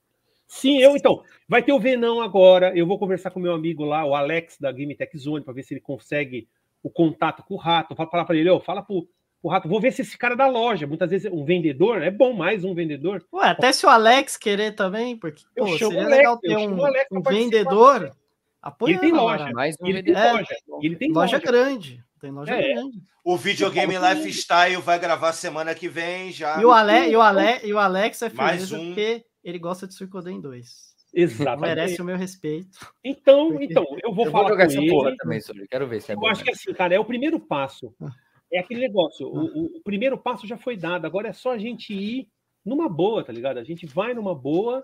Sim, 0.46 0.78
eu 0.78 0.94
então. 0.94 1.22
Vai 1.48 1.62
ter 1.62 1.72
o 1.72 1.80
Venão 1.80 2.20
agora. 2.20 2.76
Eu 2.76 2.86
vou 2.86 2.98
conversar 2.98 3.30
com 3.30 3.40
meu 3.40 3.54
amigo 3.54 3.82
lá, 3.82 4.04
o 4.04 4.14
Alex 4.14 4.58
da 4.60 4.70
Game 4.70 4.94
Tech 4.94 5.16
Zone, 5.16 5.42
para 5.42 5.54
ver 5.54 5.62
se 5.62 5.72
ele 5.72 5.80
consegue 5.80 6.46
o 6.82 6.90
contato 6.90 7.42
com 7.42 7.54
o 7.54 7.56
rato. 7.56 7.94
Vou 7.94 8.06
falar 8.06 8.26
para 8.26 8.36
ele, 8.36 8.50
ó, 8.50 8.60
fala 8.60 8.82
pro, 8.82 9.08
pro 9.40 9.50
rato, 9.50 9.68
vou 9.68 9.80
ver 9.80 9.92
se 9.92 10.02
esse 10.02 10.18
cara 10.18 10.34
da 10.34 10.46
loja, 10.46 10.86
muitas 10.86 11.10
vezes 11.10 11.32
um 11.32 11.44
vendedor, 11.44 12.02
é 12.02 12.10
bom 12.10 12.34
mais 12.34 12.62
um 12.62 12.74
vendedor. 12.74 13.24
Ué, 13.32 13.48
até 13.48 13.72
se 13.72 13.86
o 13.86 13.88
Alex 13.88 14.36
querer 14.36 14.72
também, 14.72 15.16
porque 15.16 15.42
pô, 15.56 15.66
seria 15.78 16.04
Alex, 16.04 16.16
legal 16.16 16.38
ter 16.38 16.56
um, 16.56 16.78
um 17.10 17.22
vendedor 17.22 18.14
Apoia 18.64 18.92
Ele 18.92 18.98
tem 19.00 19.12
loja. 19.12 19.50
Mais 19.52 19.76
um 19.80 19.86
ele 19.86 20.02
tem 20.02 20.14
vendedor. 20.14 20.32
loja. 20.38 20.56
Ele 20.82 20.96
tem 20.96 21.12
Loja 21.12 21.36
loja. 21.36 21.38
grande. 21.52 22.04
Tem 22.20 22.30
loja 22.30 22.54
É. 22.54 22.72
grande. 22.74 22.98
O 23.22 23.36
videogame 23.36 23.94
Lifestyle 23.98 24.76
vai 24.80 24.98
gravar 24.98 25.32
semana 25.32 25.74
que 25.74 25.88
vem 25.88 26.32
já. 26.32 26.60
E 26.60 26.64
o, 26.64 26.72
Ale, 26.72 27.10
e, 27.10 27.16
o 27.16 27.20
Ale, 27.20 27.60
e 27.62 27.72
o 27.72 27.78
Alex 27.78 28.22
é 28.22 28.30
Mais 28.30 28.62
firmeza 28.68 28.78
um. 28.78 28.86
porque 28.94 29.24
ele 29.44 29.58
gosta 29.58 29.86
de 29.86 29.94
Suicoden 29.94 30.40
2. 30.40 30.94
Exatamente. 31.12 31.60
Merece 31.60 32.02
o 32.02 32.04
meu 32.04 32.16
respeito. 32.16 32.78
Então, 33.04 33.50
Porque- 33.50 33.64
então, 33.66 33.84
eu 34.02 34.12
vou 34.14 34.24
Eu 34.24 34.30
vou 34.30 34.30
falar 34.30 34.48
jogar 34.48 34.64
com 34.66 34.70
essa 34.72 34.80
ele. 34.80 34.90
porra 34.90 35.14
também, 35.16 35.40
Sônia. 35.40 35.66
Quero 35.70 35.86
ver 35.86 36.00
se 36.00 36.10
é 36.12 36.14
Eu 36.14 36.20
bom. 36.20 36.26
acho 36.26 36.42
que 36.42 36.50
assim, 36.50 36.72
cara, 36.72 36.94
é 36.94 36.98
o 36.98 37.04
primeiro 37.04 37.38
passo. 37.38 37.94
Ah. 38.02 38.10
É 38.52 38.58
aquele 38.60 38.80
negócio. 38.80 39.26
O, 39.26 39.44
o- 39.44 39.76
o 39.78 39.82
primeiro 39.84 40.16
passo 40.18 40.46
já 40.46 40.56
foi 40.56 40.76
dado. 40.76 41.06
Agora 41.06 41.28
é 41.28 41.32
só 41.32 41.52
a 41.52 41.58
gente 41.58 41.92
ir 41.92 42.26
numa 42.64 42.88
boa, 42.88 43.22
tá 43.22 43.32
ligado? 43.32 43.58
A 43.58 43.64
gente 43.64 43.84
vai 43.86 44.14
numa 44.14 44.34
boa 44.34 44.82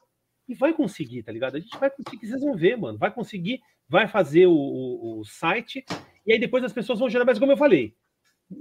e 0.51 0.55
vai 0.55 0.73
conseguir, 0.75 1.23
tá 1.23 1.33
ligado? 1.33 1.57
A 1.57 1.61
gente 1.61 1.79
vai 1.79 1.91
conseguir, 1.91 2.27
vocês 2.27 2.41
vão 2.43 2.57
ver, 2.57 2.77
mano. 2.77 2.99
Vai 2.99 3.12
conseguir, 3.12 3.61
vai 3.89 4.09
fazer 4.09 4.47
o, 4.47 4.53
o- 4.53 5.20
o 5.20 5.25
site 5.25 5.85
e 6.27 6.33
aí 6.33 6.39
depois 6.39 6.65
as 6.65 6.73
pessoas 6.73 6.99
vão 6.99 7.09
gerar. 7.11 7.25
Mas 7.25 7.39
como 7.39 7.53
eu 7.53 7.57
falei, 7.57 7.95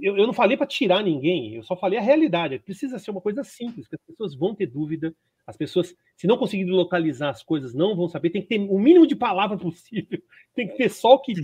eu, 0.00 0.16
eu 0.16 0.26
não 0.26 0.32
falei 0.32 0.56
para 0.56 0.66
tirar 0.66 1.02
ninguém, 1.02 1.54
eu 1.56 1.62
só 1.62 1.76
falei 1.76 1.98
a 1.98 2.02
realidade. 2.02 2.58
Precisa 2.60 2.98
ser 2.98 3.10
uma 3.10 3.20
coisa 3.20 3.42
simples, 3.42 3.88
que 3.88 3.96
as 3.96 4.02
pessoas 4.06 4.34
vão 4.34 4.54
ter 4.54 4.66
dúvida. 4.66 5.14
As 5.46 5.56
pessoas, 5.56 5.94
se 6.16 6.26
não 6.28 6.36
conseguirem 6.38 6.72
localizar 6.72 7.30
as 7.30 7.42
coisas, 7.42 7.74
não 7.74 7.96
vão 7.96 8.08
saber. 8.08 8.30
Tem 8.30 8.42
que 8.42 8.48
ter 8.48 8.58
o 8.60 8.78
mínimo 8.78 9.06
de 9.06 9.16
palavra 9.16 9.56
possível. 9.58 10.22
Tem 10.54 10.68
que 10.68 10.76
ter 10.76 10.88
só 10.90 11.14
o 11.14 11.18
que 11.20 11.34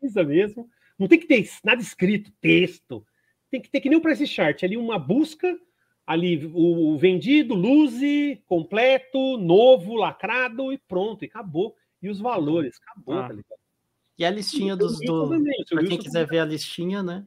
precisa 0.00 0.24
mesmo. 0.24 0.68
Não 0.98 1.08
tem 1.08 1.18
que 1.18 1.26
ter 1.26 1.48
nada 1.64 1.80
escrito, 1.82 2.32
texto. 2.40 3.04
Tem 3.50 3.60
que 3.60 3.68
ter 3.70 3.80
que 3.80 3.88
nem 3.88 3.98
o 3.98 4.02
Price 4.02 4.26
Chart, 4.26 4.62
ali 4.62 4.76
uma 4.76 4.98
busca, 4.98 5.58
ali 6.10 6.44
o, 6.52 6.92
o 6.94 6.98
vendido, 6.98 7.54
luz, 7.54 7.94
completo, 8.46 9.36
novo, 9.38 9.94
lacrado 9.94 10.72
e 10.72 10.78
pronto, 10.78 11.24
e 11.24 11.28
acabou. 11.28 11.76
E 12.02 12.08
os 12.08 12.18
valores, 12.18 12.80
acabou, 12.84 13.14
Ah. 13.14 13.22
tá 13.28 13.28
ligado? 13.28 13.60
E 14.18 14.24
a 14.24 14.30
listinha 14.30 14.74
O 14.74 14.76
dos. 14.76 14.98
Do, 14.98 15.28
também, 15.30 15.54
o 15.62 15.74
pra 15.76 15.84
quem 15.84 15.96
quiser 15.96 16.26
ver 16.26 16.40
a 16.40 16.44
listinha, 16.44 17.00
né? 17.02 17.24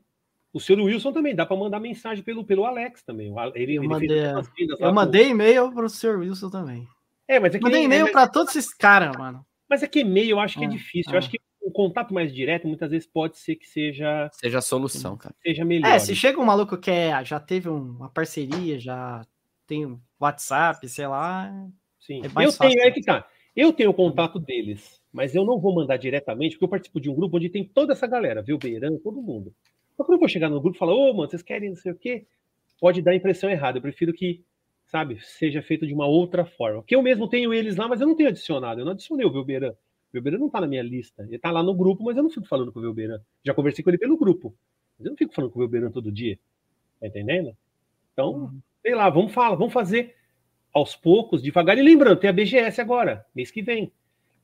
O 0.52 0.60
senhor 0.60 0.82
Wilson 0.82 1.14
também, 1.14 1.34
dá 1.34 1.46
para 1.46 1.56
mandar 1.56 1.80
mensagem 1.80 2.24
pelo, 2.24 2.44
pelo 2.44 2.66
Alex 2.66 3.02
também. 3.04 3.32
O 3.32 3.40
Ele, 3.56 3.76
Eu 3.78 3.84
ele 3.84 3.88
mandei 3.88 4.20
Eu 4.80 4.94
mandei 4.94 5.30
e-mail 5.30 5.72
pro 5.72 5.90
Sr. 5.90 6.20
Wilson 6.20 6.50
também. 6.50 6.86
É, 7.28 7.40
mas 7.40 7.56
é 7.56 7.58
que, 7.58 7.64
Mandei 7.64 7.82
é, 7.82 7.84
e-mail 7.86 8.04
mas, 8.04 8.12
pra 8.12 8.28
todos 8.28 8.54
esses 8.56 8.74
caras, 8.74 9.16
mano. 9.18 9.46
mas 9.70 9.82
é 9.82 9.88
que 9.88 10.02
e-mail 10.02 10.32
eu 10.32 10.40
acho 10.42 10.58
que 10.60 10.66
é 10.66 10.68
Ah, 10.68 10.70
difícil. 10.70 11.10
ah. 11.12 11.16
Eu 11.16 11.18
acho 11.20 11.30
que 11.30 11.40
o 11.64 11.72
contato 11.72 12.14
mais 12.14 12.34
direto 12.34 12.68
muitas 12.68 12.92
vezes 12.92 13.08
pode 13.08 13.38
ser 13.38 13.56
que 13.56 13.66
seja, 13.68 14.30
Seja 14.34 14.58
a 14.58 14.62
solução, 14.62 15.18
cara. 15.18 15.34
seja 15.42 15.64
melhor. 15.66 15.88
É, 15.92 16.00
se 16.00 16.16
chega 16.16 16.40
um 16.40 16.46
maluco 16.46 16.78
que 16.78 16.92
é, 16.92 17.24
já 17.26 17.40
teve 17.40 17.70
um- 17.70 17.92
uma 17.98 18.10
parceria, 18.10 18.78
já 18.80 19.26
tem 19.66 19.86
um 19.86 20.00
WhatsApp, 20.20 20.88
sei 20.90 21.08
lá. 21.08 21.52
Sim. 22.00 22.22
É 22.26 22.28
mais 22.30 22.54
eu 22.54 22.60
tenho, 22.60 22.74
fácil. 22.74 22.88
é 22.88 22.92
que 22.92 23.02
tá. 23.02 23.28
Eu 23.56 23.72
tenho 23.72 23.92
o 23.92 23.94
contato 23.94 24.40
deles, 24.40 25.02
mas 25.12 25.34
eu 25.36 25.46
não 25.46 25.60
vou 25.60 25.74
mandar 25.74 25.98
diretamente, 25.98 26.56
porque 26.56 26.66
eu 26.66 26.70
participo 26.70 27.00
de 27.00 27.10
um 27.10 27.16
grupo 27.16 27.38
onde 27.38 27.50
tem 27.50 27.64
toda 27.64 27.94
essa 27.94 28.08
galera, 28.08 28.42
viu? 28.42 28.58
Beirão, 28.58 28.98
todo 28.98 29.22
mundo. 29.22 29.54
Mas 29.98 30.06
quando 30.06 30.14
eu 30.18 30.20
vou 30.20 30.28
chegar 30.28 30.50
no 30.50 30.60
grupo 30.60 30.76
e 30.76 30.80
falar, 30.80 30.94
ô, 30.94 31.14
mano, 31.14 31.30
vocês 31.30 31.44
querem 31.44 31.70
não 31.70 31.76
sei 31.76 31.92
o 31.92 31.96
quê, 31.96 32.26
pode 32.80 33.02
dar 33.02 33.12
a 33.12 33.16
impressão 33.16 33.50
errada. 33.50 33.78
Eu 33.78 33.82
prefiro 33.82 34.12
que, 34.12 34.44
sabe, 34.88 35.20
seja 35.22 35.62
feito 35.62 35.86
de 35.86 35.94
uma 35.94 36.08
outra 36.08 36.44
forma. 36.46 36.82
Porque 36.82 36.96
eu 36.96 37.02
mesmo 37.04 37.28
tenho 37.30 37.54
eles 37.54 37.76
lá, 37.78 37.88
mas 37.88 38.02
eu 38.02 38.08
não 38.08 38.16
tenho 38.16 38.30
adicionado. 38.30 38.82
Eu 38.82 38.86
não 38.86 38.92
adicionei 38.94 39.26
o 39.26 39.32
Velberan. 39.32 39.74
O 40.14 40.22
Velberan 40.22 40.38
não 40.38 40.50
tá 40.50 40.62
na 40.62 40.68
minha 40.68 40.84
lista. 40.84 41.24
Ele 41.24 41.40
tá 41.40 41.50
lá 41.50 41.64
no 41.64 41.74
grupo, 41.74 42.04
mas 42.04 42.16
eu 42.16 42.22
não 42.22 42.30
fico 42.30 42.46
falando 42.48 42.72
com 42.72 42.80
o 42.80 42.82
Velberan. 42.84 43.20
Já 43.44 43.54
conversei 43.54 43.84
com 43.84 43.90
ele 43.90 43.98
pelo 43.98 44.16
grupo. 44.16 44.54
Mas 44.98 45.06
eu 45.08 45.10
não 45.12 45.18
fico 45.18 45.34
falando 45.34 45.50
com 45.52 45.58
o 45.60 45.62
Velberan 45.62 45.92
todo 45.92 46.12
dia. 46.12 46.38
Tá 47.02 47.08
entendendo? 47.08 47.58
Então, 48.14 48.34
Uhum. 48.34 48.62
sei 48.82 48.94
lá, 48.94 49.10
vamos 49.10 49.34
falar, 49.34 49.56
vamos 49.56 49.74
fazer 49.74 50.16
aos 50.72 50.96
poucos, 50.96 51.42
devagar. 51.42 51.78
E 51.78 51.82
lembrando, 51.82 52.20
tem 52.20 52.30
a 52.30 52.34
BGS 52.34 52.80
agora, 52.80 53.26
mês 53.36 53.50
que 53.50 53.62
vem. 53.64 53.92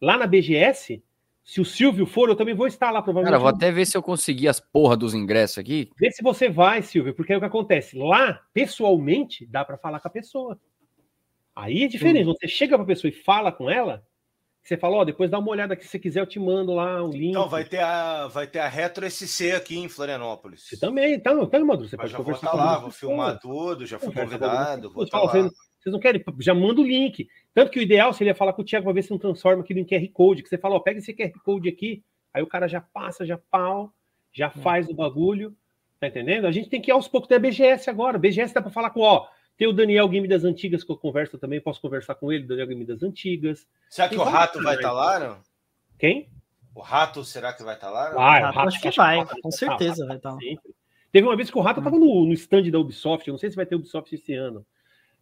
Lá 0.02 0.18
na 0.18 0.26
BGS, 0.26 1.04
se 1.44 1.62
o 1.62 1.66
Silvio 1.66 2.06
for, 2.08 2.30
eu 2.30 2.36
também 2.36 2.56
vou 2.56 2.66
estar 2.68 2.90
lá, 2.90 3.02
provavelmente. 3.02 3.32
Cara, 3.32 3.40
vou 3.40 3.50
até 3.56 3.72
ver 3.72 3.86
se 3.86 3.96
eu 3.96 4.02
conseguir 4.02 4.48
as 4.48 4.60
porra 4.60 4.98
dos 4.98 5.14
ingressos 5.14 5.58
aqui. 5.60 5.90
Vê 6.00 6.12
se 6.12 6.24
você 6.24 6.50
vai, 6.50 6.82
Silvio, 6.82 7.14
porque 7.14 7.32
é 7.34 7.38
o 7.38 7.40
que 7.40 7.46
acontece. 7.46 7.98
Lá, 7.98 8.42
pessoalmente, 8.54 9.46
dá 9.46 9.64
para 9.64 9.78
falar 9.78 10.00
com 10.00 10.08
a 10.08 10.12
pessoa. 10.12 10.60
Aí 11.56 11.84
é 11.84 11.88
diferente. 11.88 12.26
Você 12.26 12.48
chega 12.48 12.76
para 12.76 12.84
a 12.84 12.88
pessoa 12.88 13.10
e 13.10 13.14
fala 13.14 13.52
com 13.52 13.70
ela, 13.70 14.04
você 14.70 14.78
fala, 14.78 14.98
ó, 14.98 15.04
depois 15.04 15.32
dá 15.32 15.40
uma 15.40 15.50
olhada 15.50 15.74
aqui, 15.74 15.84
se 15.84 15.90
você 15.90 15.98
quiser, 15.98 16.22
eu 16.22 16.28
te 16.28 16.40
mando 16.40 16.76
lá 16.76 17.04
um 17.04 17.10
link. 17.10 17.32
Então, 17.32 17.50
vai 17.50 17.66
ter 17.66 17.80
a, 17.80 18.28
vai 18.28 18.46
ter 18.46 18.60
a 18.60 18.68
Retro 18.68 19.10
SC 19.10 19.52
aqui 19.52 19.78
em 19.80 19.90
Florianópolis. 19.90 20.68
Você 20.68 20.80
também, 20.80 21.20
tá, 21.20 21.32
tá 21.48 21.60
Maduro, 21.60 21.90
você 21.90 21.98
Mas 21.98 22.04
pode 22.04 22.12
já 22.12 22.18
vou 22.18 22.26
conversar 22.26 22.48
estar 22.48 22.52
com 22.52 22.58
lá, 22.58 22.78
vou 22.78 22.90
pessoas. 22.90 22.96
filmar 22.96 23.40
tudo, 23.40 23.86
já 23.88 23.98
fui 23.98 24.14
convidado, 24.14 24.92
vou 24.94 25.04
estar 25.04 25.18
Fala, 25.18 25.34
lá. 25.42 25.50
Vocês, 25.80 25.92
não 25.92 26.00
querem? 26.00 26.24
Já 26.40 26.54
manda 26.54 26.82
o 26.82 26.84
link. 26.84 27.28
Tanto 27.52 27.72
que 27.72 27.80
o 27.80 27.82
ideal 27.82 28.14
seria 28.14 28.36
falar 28.36 28.54
com 28.54 28.62
o 28.62 28.66
Thiago 28.66 28.84
para 28.84 28.94
ver 28.94 29.02
se 29.02 29.10
não 29.10 29.18
transforma 29.18 29.64
aquilo 29.64 29.80
em 29.80 29.86
QR 29.86 30.08
Code. 30.14 30.44
Que 30.44 30.50
você 30.50 30.58
fala, 30.58 30.76
ó, 30.76 30.80
pega 30.80 31.00
esse 31.00 31.14
QR 31.14 31.32
Code 31.44 31.68
aqui, 31.68 32.04
aí 32.32 32.44
o 32.44 32.48
cara 32.48 32.68
já 32.68 32.80
passa, 32.80 33.26
já 33.26 33.40
pau, 33.50 33.92
já 34.32 34.52
faz 34.52 34.88
o 34.88 34.94
bagulho. 34.94 35.56
Tá 36.00 36.08
entendendo? 36.08 36.46
A 36.46 36.52
gente 36.52 36.70
tem 36.70 36.80
que 36.80 36.92
ir 36.92 36.94
aos 36.94 37.08
poucos. 37.08 37.28
Tem 37.28 37.38
a 37.38 37.40
BGS 37.40 37.90
agora. 37.90 38.20
BGS 38.20 38.54
dá 38.54 38.62
para 38.62 38.70
falar 38.70 38.92
com, 38.92 39.02
ó, 39.02 39.26
tem 39.60 39.68
o 39.68 39.74
Daniel 39.74 40.08
Game 40.08 40.28
das 40.28 40.44
Antigas 40.46 40.84
que 40.84 40.92
eu 40.92 40.98
converso 40.98 41.38
também, 41.38 41.60
posso 41.62 41.82
conversar 41.82 42.16
com 42.16 42.32
ele, 42.32 42.46
Daniel 42.48 42.66
Game 42.68 42.86
das 42.86 43.04
Antigas. 43.04 43.68
Será 43.90 44.08
que 44.10 44.16
Tem 44.16 44.24
o 44.24 44.28
Rato 44.28 44.64
vai 44.64 44.76
estar 44.76 44.90
canais, 44.90 45.22
lá, 45.22 45.28
não? 45.28 45.42
Quem? 46.00 46.30
O 46.74 46.80
Rato, 46.82 47.24
será 47.26 47.52
que 47.54 47.62
vai 47.62 47.76
estar 47.76 47.90
lá? 47.92 48.10
não? 48.10 48.16
Vai, 48.16 48.42
Ah, 48.42 48.50
o 48.50 48.54
Rato, 48.54 48.68
acho 48.70 48.82
que 48.82 48.88
acho 48.88 48.98
vai, 48.98 49.18
Rato 49.20 49.36
com 49.42 49.50
tá, 49.50 49.58
certeza 49.58 50.08
vai 50.08 50.16
estar 50.18 50.32
lá. 50.32 50.40
sempre. 50.40 50.74
Teve 51.12 51.28
uma 51.28 51.36
vez 51.36 51.52
que 51.52 51.58
o 51.58 51.62
Rato 51.62 51.82
tava 51.84 52.00
no, 52.00 52.26
no 52.26 52.34
stand 52.34 52.70
da 52.72 52.80
Ubisoft, 52.80 53.28
eu 53.28 53.34
não 53.34 53.38
sei 53.40 53.50
se 53.50 53.56
vai 53.58 53.66
ter 53.66 53.76
Ubisoft 53.76 54.14
esse 54.16 54.34
ano, 54.34 54.66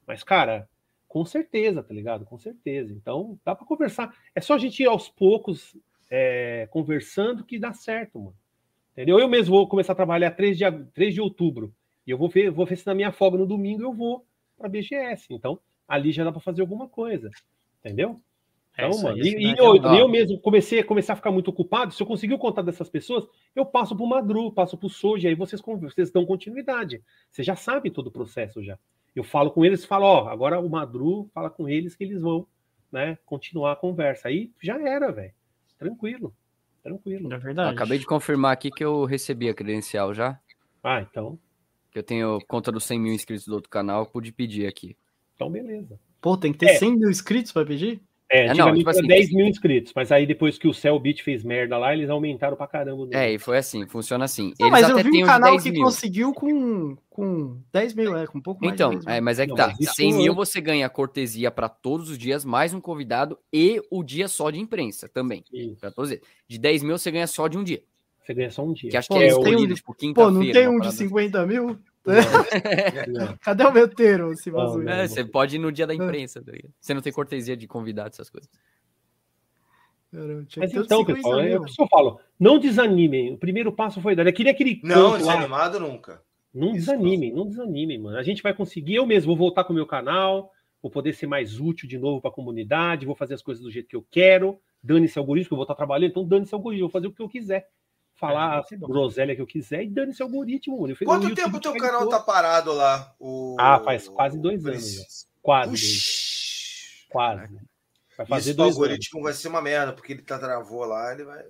mas, 0.06 0.22
cara, 0.24 0.70
com 1.08 1.26
certeza, 1.26 1.82
tá 1.82 1.94
ligado? 1.94 2.24
Com 2.26 2.38
certeza. 2.38 2.94
Então, 2.94 3.40
dá 3.44 3.56
pra 3.56 3.66
conversar. 3.66 4.14
É 4.36 4.40
só 4.42 4.54
a 4.54 4.58
gente 4.60 4.84
ir 4.84 4.86
aos 4.86 5.10
poucos 5.10 5.76
é, 6.12 6.68
conversando 6.70 7.44
que 7.44 7.58
dá 7.58 7.74
certo, 7.74 8.20
mano. 8.20 8.36
Entendeu? 8.94 9.20
Eu 9.20 9.28
mesmo 9.28 9.56
vou 9.56 9.68
começar 9.68 9.94
a 9.94 9.96
trabalhar 9.96 10.32
3 10.32 10.58
de, 10.58 10.66
ag- 10.66 10.86
3 10.94 11.14
de 11.14 11.22
outubro, 11.22 11.74
e 12.08 12.12
eu 12.12 12.18
vou 12.18 12.30
ver, 12.30 12.50
vou 12.50 12.66
ver 12.66 12.78
se 12.78 12.88
na 12.88 12.96
minha 12.96 13.12
folga 13.12 13.38
no 13.38 13.46
domingo 13.46 13.84
eu 13.84 13.94
vou 13.94 14.26
pra 14.58 14.70
BGS. 14.70 15.28
Então, 15.30 15.60
ali 15.86 16.14
já 16.14 16.24
dá 16.24 16.32
pra 16.32 16.40
fazer 16.40 16.62
alguma 16.62 16.88
coisa. 16.88 17.30
Entendeu? 17.84 18.16
É 18.78 18.86
Então, 18.88 18.98
aí, 18.98 19.04
mano, 19.04 19.18
e, 19.18 19.44
e 19.44 19.52
é 19.52 19.56
eu, 19.60 19.76
eu 19.76 20.08
mesmo 20.08 20.40
comecei, 20.40 20.82
comecei 20.84 21.12
a 21.12 21.16
ficar 21.16 21.32
muito 21.32 21.50
ocupado. 21.50 21.94
Se 21.94 22.02
eu 22.02 22.08
conseguir 22.08 22.34
o 22.34 22.40
contato 22.40 22.66
dessas 22.66 22.90
pessoas, 22.90 23.28
eu 23.54 23.66
passo 23.66 23.94
para 23.94 24.06
o 24.06 24.08
Madru, 24.08 24.52
passo 24.52 24.78
para 24.78 24.88
o 24.88 24.90
Soji, 24.90 25.28
aí 25.28 25.36
vocês, 25.36 25.62
vocês 25.62 26.10
dão 26.10 26.26
continuidade. 26.26 27.04
Vocês 27.30 27.46
já 27.46 27.56
sabem 27.56 27.92
todo 27.92 28.08
o 28.08 28.12
processo 28.12 28.64
já. 28.64 28.80
Eu 29.14 29.24
falo 29.24 29.52
com 29.52 29.66
eles, 29.66 29.84
falo, 29.84 30.06
ó, 30.06 30.30
agora 30.30 30.60
o 30.60 30.70
Madru 30.70 31.30
fala 31.34 31.50
com 31.50 31.68
eles 31.68 31.96
que 31.96 32.04
eles 32.04 32.22
vão, 32.22 32.48
né, 32.90 33.18
continuar 33.26 33.74
a 33.74 33.76
conversa. 33.76 34.30
Aí 34.30 34.52
já 34.62 34.80
era, 34.80 35.12
velho. 35.12 35.34
Tranquilo, 35.78 36.34
tranquilo. 36.84 37.34
É 37.34 37.38
verdade. 37.38 37.74
Acabei 37.74 37.98
de 37.98 38.06
confirmar 38.06 38.54
aqui 38.54 38.70
que 38.70 38.86
eu 38.86 39.06
recebi 39.06 39.50
a 39.50 39.54
credencial 39.54 40.14
já. 40.14 40.40
Ah, 40.84 41.02
então, 41.02 41.38
Que 41.92 42.00
eu 42.00 42.04
tenho 42.04 42.40
conta 42.48 42.72
dos 42.72 42.84
100 42.84 43.00
mil 43.00 43.14
inscritos 43.14 43.46
do 43.46 43.54
outro 43.56 43.70
canal, 43.70 44.02
eu 44.04 44.06
pude 44.06 44.32
pedir 44.32 44.68
aqui. 44.68 44.96
então 45.36 45.50
beleza. 45.50 46.00
Pô, 46.22 46.36
tem 46.36 46.52
que 46.52 46.58
ter 46.60 46.72
É. 46.72 46.76
100 46.76 46.98
mil 46.98 47.10
inscritos 47.10 47.52
pra 47.52 47.66
pedir? 47.66 48.02
É, 48.30 48.44
não, 48.48 48.52
antigamente 48.52 48.78
tipo 48.80 48.90
assim, 48.90 49.08
10 49.08 49.32
mil 49.32 49.46
inscritos, 49.46 49.94
mas 49.96 50.12
aí 50.12 50.26
depois 50.26 50.58
que 50.58 50.68
o 50.68 50.74
Cellbit 50.74 51.24
fez 51.24 51.46
merda 51.46 51.78
lá, 51.78 51.94
eles 51.94 52.10
aumentaram 52.10 52.58
pra 52.58 52.68
caramba. 52.68 52.98
número. 53.04 53.18
É, 53.18 53.32
e 53.32 53.40
foi 53.40 53.58
assim, 53.58 53.88
funciona 53.88 54.26
assim. 54.26 54.54
Não, 54.60 54.68
Eles 54.68 54.82
mas 54.82 54.90
eu 54.90 54.98
vi 55.12 55.24
um 55.24 55.26
canal 55.26 55.52
10 55.52 55.64
que 55.64 55.72
mil. 55.72 55.84
conseguiu 55.84 56.34
com, 56.34 56.98
com 57.10 57.62
10 57.72 57.94
mil, 57.94 58.18
é, 58.18 58.28
com 58.28 58.38
um 58.40 58.42
pouco 58.42 58.60
mais 58.66 58.74
Então, 58.74 58.90
de 58.90 58.96
10 58.98 59.06
mil. 59.06 59.16
é, 59.16 59.22
mas 59.22 59.40
é 59.40 59.44
que 59.46 59.50
Não, 59.52 59.56
tá. 59.56 59.68
mas 59.68 59.80
isso 59.80 59.94
100 59.96 60.14
mil 60.14 60.26
eu- 60.26 60.36
você 60.36 60.60
ganha 60.60 60.90
cortesia 60.90 61.50
para 61.50 61.70
todos 61.70 62.10
os 62.10 62.18
dias, 62.18 62.44
mais 62.44 62.74
um 62.74 62.82
convidado 62.82 63.40
e 63.54 63.82
o 63.90 64.04
dia 64.04 64.28
só 64.28 64.50
de 64.50 64.60
imprensa 64.60 65.08
também. 65.08 65.46
Isso. 65.54 65.78
Pra 65.80 65.90
todos 65.90 66.12
eles. 66.12 66.24
De 66.50 66.58
10 66.60 66.84
mil 66.84 66.98
você 66.98 67.10
ganha 67.10 67.28
só 67.28 67.48
de 67.48 67.58
um 67.58 67.64
dia. 67.64 67.82
Você 68.28 68.34
ganha 68.34 68.52
só 68.52 68.62
um 68.66 68.74
dia. 68.74 68.92
Que 68.92 68.98
acho 68.98 69.08
Pô, 69.08 69.16
que 69.16 69.24
é 69.24 69.30
não 69.32 69.36
tem 69.42 69.44
escolhido, 69.54 69.72
um- 69.72 69.76
tipo, 69.78 70.14
Pô, 70.14 70.30
não 70.30 70.42
tem 70.42 70.68
um 70.68 70.72
de 70.74 70.78
parada 70.80 70.88
assim. 70.90 71.06
50 71.08 71.46
mil? 71.48 71.80
Não. 73.08 73.38
Cadê 73.40 73.64
o 73.64 73.72
meu 73.72 73.88
teiro, 73.88 74.34
esse 74.34 74.52
Não, 74.52 74.58
vazio? 74.58 74.84
não. 74.84 74.92
É, 74.92 75.08
você 75.08 75.24
pode 75.24 75.56
ir 75.56 75.60
no 75.60 75.72
dia 75.72 75.88
da 75.88 75.96
imprensa, 75.96 76.44
tá? 76.44 76.52
Você 76.78 76.94
não 76.94 77.02
tem 77.02 77.14
cortesia 77.14 77.56
de 77.56 77.66
convidado, 77.68 78.10
essas 78.10 78.30
coisas. 78.30 78.50
Caramba, 80.12 80.46
Mas 80.58 80.72
então, 80.74 81.00
50 81.00 81.14
pessoal, 81.16 81.40
é 81.40 81.58
o 81.58 81.64
que 81.64 81.82
eu 81.82 81.88
falo. 81.88 82.20
Não 82.40 82.60
desanimem. 82.60 83.34
O 83.34 83.38
primeiro 83.38 83.72
passo 83.72 84.02
foi 84.02 84.14
dado. 84.16 84.28
Eu 84.28 84.34
queria 84.34 84.52
aquele 84.52 84.80
Não, 84.84 85.12
conto 85.12 85.26
lá. 85.26 85.34
desanimado 85.36 85.80
nunca. 85.80 86.22
Não 86.54 86.74
desanimem, 86.74 87.32
não 87.34 87.46
desanimem, 87.48 87.98
mano. 88.00 88.18
A 88.18 88.24
gente 88.24 88.42
vai 88.44 88.54
conseguir. 88.54 88.96
Eu 88.96 89.06
mesmo 89.06 89.28
vou 89.28 89.38
voltar 89.38 89.64
com 89.64 89.72
o 89.72 89.76
meu 89.76 89.86
canal, 89.86 90.52
vou 90.82 90.92
poder 90.92 91.14
ser 91.14 91.28
mais 91.28 91.60
útil 91.60 91.88
de 91.88 91.98
novo 91.98 92.20
para 92.22 92.30
a 92.30 92.34
comunidade, 92.34 93.06
vou 93.06 93.16
fazer 93.16 93.36
as 93.36 93.42
coisas 93.42 93.64
do 93.64 93.72
jeito 93.72 93.88
que 93.88 93.96
eu 93.96 94.06
quero. 94.12 94.60
Dane-se 94.82 95.18
algoritmo, 95.20 95.50
que 95.50 95.54
eu 95.54 95.58
vou 95.58 95.64
estar 95.64 95.76
trabalhando, 95.76 96.12
então 96.12 96.26
dane-se 96.26 96.54
algoritmo, 96.54 96.88
vou 96.88 96.92
fazer 96.92 97.08
o 97.08 97.12
que 97.14 97.22
eu 97.22 97.30
quiser. 97.30 97.68
Falar 98.18 98.56
É, 98.56 98.60
a 98.60 98.64
ser 98.64 98.78
bom. 98.78 98.88
groselha 98.88 99.36
que 99.36 99.42
eu 99.42 99.46
quiser 99.48 99.84
e 99.84 99.90
dane-se 99.90 100.22
algoritmo, 100.24 100.82
mano. 100.82 100.96
Quanto 101.06 101.28
YouTube 101.28 101.36
tempo 101.36 101.58
o 101.58 101.60
teu 101.62 101.74
canal 101.78 102.00
ficou- 102.02 102.10
tá 102.18 102.20
parado 102.20 102.74
lá? 102.74 103.14
O... 103.20 103.56
Ah, 103.60 103.80
faz 103.80 104.08
quase 104.10 104.40
dois 104.40 104.66
anos 104.66 104.96
já. 104.96 105.04
Quase, 105.42 105.70
dois, 105.70 105.82
Puxa. 105.82 107.08
quase. 107.10 107.60
Vai 108.18 108.26
fazer 108.26 108.50
Isso 108.50 108.58
do 108.58 108.64
dois 108.64 108.70
anos. 108.76 108.78
algoritmo 108.82 109.22
vai 109.22 109.34
ser 109.34 109.48
uma 109.48 109.62
merda, 109.62 109.94
porque 109.94 110.14
ele 110.14 110.24
tá 110.24 110.40
travou 110.40 110.84
lá, 110.86 111.14
ele 111.14 111.24
vai. 111.26 111.44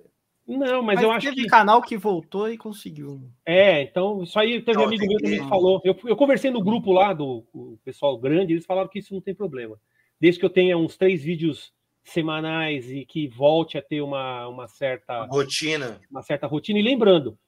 Não, 0.46 0.82
mas, 0.82 0.96
Mas, 0.96 1.02
eu 1.04 1.10
acho 1.10 1.26
teve 1.28 1.42
que. 1.42 1.46
canal 1.48 1.80
que 1.82 1.96
voltou 1.96 2.50
e 2.50 2.56
conseguiu. 2.56 3.22
É, 3.44 3.82
então, 3.82 4.22
isso 4.22 4.38
aí 4.38 4.60
teve 4.62 4.76
Não, 4.78 4.84
um 4.84 4.86
amigo 4.88 5.06
meu 5.06 5.16
que- 5.18 5.24
também 5.24 5.42
que 5.42 5.48
falou. 5.48 5.80
Eu, 5.84 5.98
eu 6.04 6.16
conversei 6.16 6.50
no 6.50 6.62
grupo 6.62 6.90
lá 6.92 7.12
do 7.12 7.44
o 7.52 7.78
pessoal 7.84 8.16
grande, 8.18 8.52
eles 8.54 8.64
falaram 8.66 8.88
que 8.88 8.98
isso 8.98 9.12
não 9.14 9.20
tem 9.20 9.34
problema. 9.34 9.78
Desde 10.20 10.38
que 10.40 10.46
eu 10.46 10.50
tenha 10.50 10.76
uns 10.76 10.96
três 10.96 11.22
vídeos 11.22 11.72
semanais 12.08 12.90
e 12.90 13.04
que 13.04 13.28
volte 13.28 13.78
a 13.78 13.82
ter 13.82 14.00
uma, 14.00 14.48
uma 14.48 14.66
certa 14.66 15.24
Rotina. 15.24 16.00
uma 16.10 16.22
certa 16.22 16.46
rotina. 16.46 16.78
E 16.78 16.82
lembrando 16.82 17.38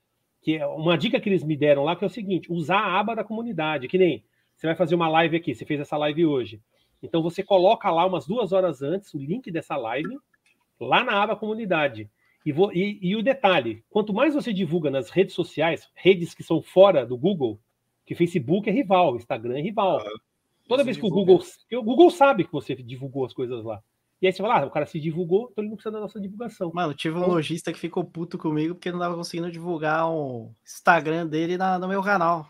que 0.43 0.57
é 0.57 0.67
uma 0.67 0.97
dica 0.97 1.21
que 1.21 1.29
eles 1.29 1.45
me 1.45 1.57
deram 1.57 1.85
lá 1.85 1.97
que 1.97 2.05
é 2.05 2.07
o 2.07 2.11
seguinte: 2.11 2.53
usar 2.53 2.79
a 2.79 2.99
aba 2.99 3.15
da 3.15 3.25
comunidade, 3.25 3.89
que 3.89 3.99
nem 3.99 4.25
você 4.55 4.67
vai 4.67 4.77
fazer 4.77 4.95
uma 4.95 5.09
live 5.09 5.37
aqui, 5.37 5.55
você 5.55 5.65
fez 5.65 5.81
essa 5.81 5.97
live 5.97 6.27
hoje. 6.27 6.61
Então 7.03 7.23
você 7.23 7.43
coloca 7.43 7.91
lá 7.91 8.05
umas 8.07 8.27
duas 8.27 8.53
horas 8.53 8.83
antes 8.83 9.15
o 9.15 9.19
link 9.19 9.51
dessa 9.51 9.77
live 9.77 10.19
lá 10.79 11.03
na 11.03 11.23
aba 11.23 11.37
comunidade. 11.37 12.11
E, 12.45 12.53
vou, 12.53 12.73
e, 12.73 12.99
e 13.03 13.17
o 13.17 13.23
detalhe: 13.23 13.83
quanto 13.91 14.13
mais 14.13 14.35
você 14.35 14.53
divulga 14.53 14.91
nas 14.91 15.11
redes 15.11 15.35
sociais, 15.35 15.89
redes 15.95 16.35
que 16.35 16.43
são 16.43 16.63
fora 16.63 17.05
do 17.05 17.17
Google, 17.17 17.59
que 18.07 18.15
Facebook 18.15 18.69
é 18.69 18.73
rival, 18.73 19.17
Instagram 19.17 19.59
é 19.59 19.63
rival. 19.63 20.03
Toda 20.67 20.85
vez 20.85 20.97
que 20.97 21.07
o 21.07 21.11
Google. 21.11 21.41
O 21.73 21.83
Google 21.83 22.11
sabe 22.11 22.45
que 22.45 22.53
você 22.53 22.75
divulgou 22.75 23.25
as 23.25 23.33
coisas 23.33 23.65
lá. 23.65 23.83
E 24.23 24.27
aí 24.27 24.33
você 24.33 24.43
fala, 24.43 24.61
ah, 24.61 24.67
o 24.67 24.71
cara 24.71 24.85
se 24.85 25.01
divulgou, 25.01 25.49
então 25.51 25.63
ele 25.63 25.71
não 25.71 25.77
precisa 25.77 25.93
da 25.93 26.01
nossa 26.01 26.21
divulgação. 26.21 26.71
Mano, 26.75 26.93
tive 26.93 27.17
um 27.19 27.27
lojista 27.27 27.73
que 27.73 27.79
ficou 27.79 28.05
puto 28.05 28.37
comigo 28.37 28.75
porque 28.75 28.93
não 28.93 28.99
tava 28.99 29.17
conseguindo 29.17 29.51
divulgar 29.51 30.11
o 30.11 30.53
Instagram 30.65 31.27
dele 31.27 31.57
na, 31.57 31.79
no 31.79 31.89
meu 31.89 32.03
canal. 32.03 32.49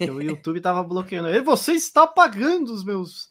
O 0.00 0.20
YouTube 0.22 0.60
tava 0.60 0.82
bloqueando. 0.82 1.28
Ele, 1.28 1.40
você 1.42 1.72
está 1.72 2.06
pagando 2.06 2.72
os 2.72 2.84
meus. 2.84 3.28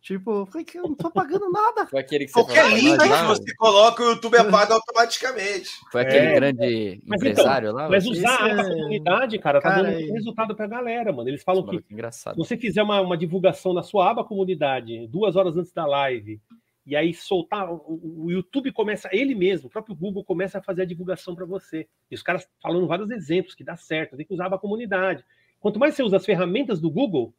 Tipo, 0.00 0.30
eu 0.42 0.46
falei 0.46 0.64
que 0.64 0.78
eu 0.78 0.84
não 0.84 0.94
tô 0.94 1.10
pagando 1.10 1.50
nada. 1.50 1.86
Foi 1.86 2.00
aquele 2.00 2.24
que 2.24 2.30
você 2.32 2.40
Qualquer 2.40 2.70
link 2.72 2.96
"Nós 2.96 3.02
que 3.02 3.08
lá", 3.08 3.26
você 3.26 3.54
coloca, 3.56 4.02
o 4.02 4.10
YouTube 4.10 4.36
apaga 4.38 4.74
automaticamente. 4.74 5.70
Foi 5.92 6.02
aquele 6.02 6.26
É. 6.26 6.34
grande 6.34 7.02
Mas 7.04 7.20
empresário 7.20 7.72
lá. 7.72 7.88
Mas 7.88 8.06
usar 8.06 8.42
a 8.44 8.48
é- 8.48 8.64
comunidade, 8.64 9.38
cara, 9.38 9.60
tá 9.60 9.70
Cara, 9.70 9.82
dando 9.82 10.00
é- 10.00 10.12
resultado 10.12 10.54
pra 10.56 10.66
galera, 10.68 11.12
mano. 11.12 11.28
Eles 11.28 11.42
falam 11.42 11.62
que 11.62 11.68
Mano, 11.74 11.82
que 11.82 11.92
engraçado. 11.92 12.34
Se 12.34 12.38
você 12.48 12.56
fizer 12.56 12.82
uma, 12.82 13.00
uma 13.00 13.16
divulgação 13.16 13.72
na 13.74 13.82
sua 13.82 14.08
aba 14.10 14.24
comunidade, 14.24 15.06
duas 15.08 15.34
horas 15.36 15.56
antes 15.56 15.72
da 15.72 15.84
live, 15.84 16.40
e 16.88 16.96
aí 16.96 17.12
soltar, 17.12 17.70
o, 17.70 18.30
YouTube 18.30 18.72
começa, 18.72 19.10
ele 19.12 19.34
mesmo, 19.34 19.66
o 19.66 19.70
próprio 19.70 19.94
Google 19.94 20.24
começa 20.24 20.58
a 20.58 20.62
fazer 20.62 20.82
a 20.82 20.86
divulgação 20.86 21.34
para 21.34 21.44
você. 21.44 21.86
E 22.10 22.14
os 22.14 22.22
caras 22.22 22.48
falando 22.62 22.86
vários 22.86 23.10
exemplos 23.10 23.54
que 23.54 23.62
dá 23.62 23.76
certo, 23.76 24.16
tem 24.16 24.24
que 24.24 24.32
usar 24.32 24.46
a 24.52 24.58
comunidade. 24.58 25.22
Quanto 25.60 25.78
mais 25.78 25.94
você 25.94 26.02
usa 26.02 26.16
as 26.16 26.24
ferramentas 26.24 26.80
do 26.80 26.90
Google, 26.90 27.34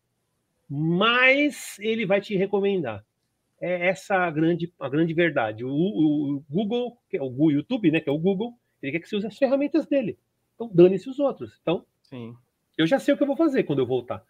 mais 0.70 1.78
ele 1.80 2.06
vai 2.06 2.22
te 2.22 2.36
recomendar. 2.36 3.04
É 3.60 3.88
essa 3.88 4.16
a 4.16 4.30
grande, 4.32 4.72
a 4.80 4.88
grande 4.88 5.14
verdade. 5.14 5.66
O, 5.66 5.70
o- 5.70 6.36
o 6.36 6.44
Google, 6.50 6.98
que 7.10 7.18
é 7.18 7.22
o 7.22 7.52
YouTube, 7.52 7.92
né, 7.92 8.00
que 8.00 8.10
é 8.10 8.14
o 8.14 8.18
Google, 8.20 8.54
ele 8.82 8.92
quer 8.92 9.00
que 9.00 9.10
você 9.10 9.16
use 9.16 9.28
as 9.28 9.38
ferramentas 9.38 9.86
dele. 9.88 10.18
Então, 10.56 10.70
dane-se 10.74 11.10
os 11.10 11.20
outros. 11.20 11.58
Então, 11.62 11.86
Sim. 12.04 12.36
eu 12.78 12.86
já 12.86 13.00
sei 13.00 13.14
o 13.14 13.18
que 13.18 13.24
eu 13.24 13.28
vou 13.28 13.36
fazer 13.36 13.64
quando 13.64 13.80
eu 13.80 13.86
voltar. 13.88 14.24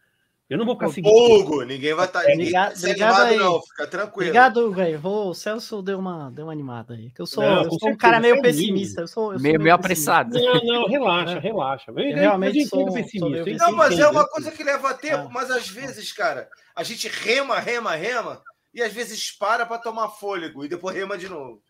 Eu 0.50 0.58
não 0.58 0.66
vou 0.66 0.74
ficar 0.74 0.90
seguindo. 0.90 1.14
Hugo, 1.14 1.62
ninguém 1.64 1.94
vai 1.94 2.06
estar. 2.08 2.22
Tá, 2.22 2.28
ninguém 2.30 2.48
Obrigado- 2.48 2.78
obrigado 2.78 3.16
animado, 3.22 3.28
aí. 3.32 3.38
não. 3.38 3.62
Fica 3.62 3.88
tranquilo. 3.88 4.30
Obrigado, 4.30 4.72
velho. 4.72 5.00
O 5.04 5.34
Celso 5.36 5.82
deu 5.84 6.00
uma, 6.00 6.32
deu 6.32 6.46
uma 6.46 6.52
animada 6.52 6.96
aí. 6.96 7.12
Eu 7.20 7.26
sou, 7.28 7.44
Não, 7.44 7.64
eu 7.66 7.72
sou 7.72 7.90
um 7.90 7.96
cara 7.96 8.20
meio 8.20 8.36
é 8.38 8.42
pessimista. 8.42 9.02
Eu 9.02 9.08
sou, 9.08 9.34
eu 9.34 9.38
sou 9.38 9.44
Meio, 9.44 9.60
meio 9.62 9.76
apressado. 9.76 10.32
Não, 10.40 10.64
não, 10.64 10.88
relaxa, 10.88 11.34
É. 11.38 11.40
relaxa. 11.40 11.92
Eu, 11.92 12.00
eu, 12.00 12.16
realmente 12.16 12.58
eu 12.58 12.62
entendo 12.64 12.70
sou- 12.70 12.86
sou 12.88 12.94
pessimista. 12.96 13.44
meio 13.44 13.58
eu 13.58 13.68
Não, 13.68 13.72
mas 13.76 14.00
é 14.00 14.08
uma 14.08 14.28
coisa 14.28 14.50
que 14.52 14.64
leva 14.64 14.94
tempo, 14.96 15.28
Ah. 15.28 15.30
mas 15.32 15.52
às 15.52 15.68
vezes, 15.70 16.12
cara, 16.12 16.50
a 16.76 16.82
gente 16.84 17.08
rema, 17.08 17.60
rema, 17.60 17.96
rema, 17.96 18.42
e 18.74 18.82
às 18.82 18.92
vezes 18.92 19.32
para 19.32 19.68
para 19.68 19.78
tomar 19.78 20.10
fôlego 20.10 20.66
e 20.66 20.68
depois 20.68 20.96
rema 20.96 21.16
de 21.18 21.30
novo. 21.30 21.62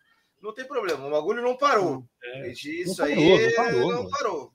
Não 0.41 0.53
tem 0.53 0.63
problema, 0.65 1.05
o 1.05 1.11
bagulho 1.11 1.41
não 1.41 1.57
parou. 1.57 2.05
É, 2.23 2.51
Isso 2.53 2.97
Não 2.97 3.05
aí 3.05 3.53
parou, 3.55 3.71
não 3.81 3.89
parou, 3.89 3.91
não 4.03 4.09
parou. 4.09 4.51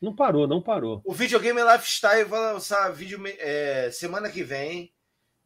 Não 0.00 0.14
parou, 0.14 0.46
não 0.46 0.60
parou. 0.62 1.00
O 1.04 1.12
Videogame 1.12 1.60
Lifestyle 1.62 2.24
vai 2.24 2.40
lançar 2.52 2.90
vídeo 2.92 3.20
é, 3.38 3.90
semana 3.92 4.28
que 4.30 4.42
vem. 4.42 4.92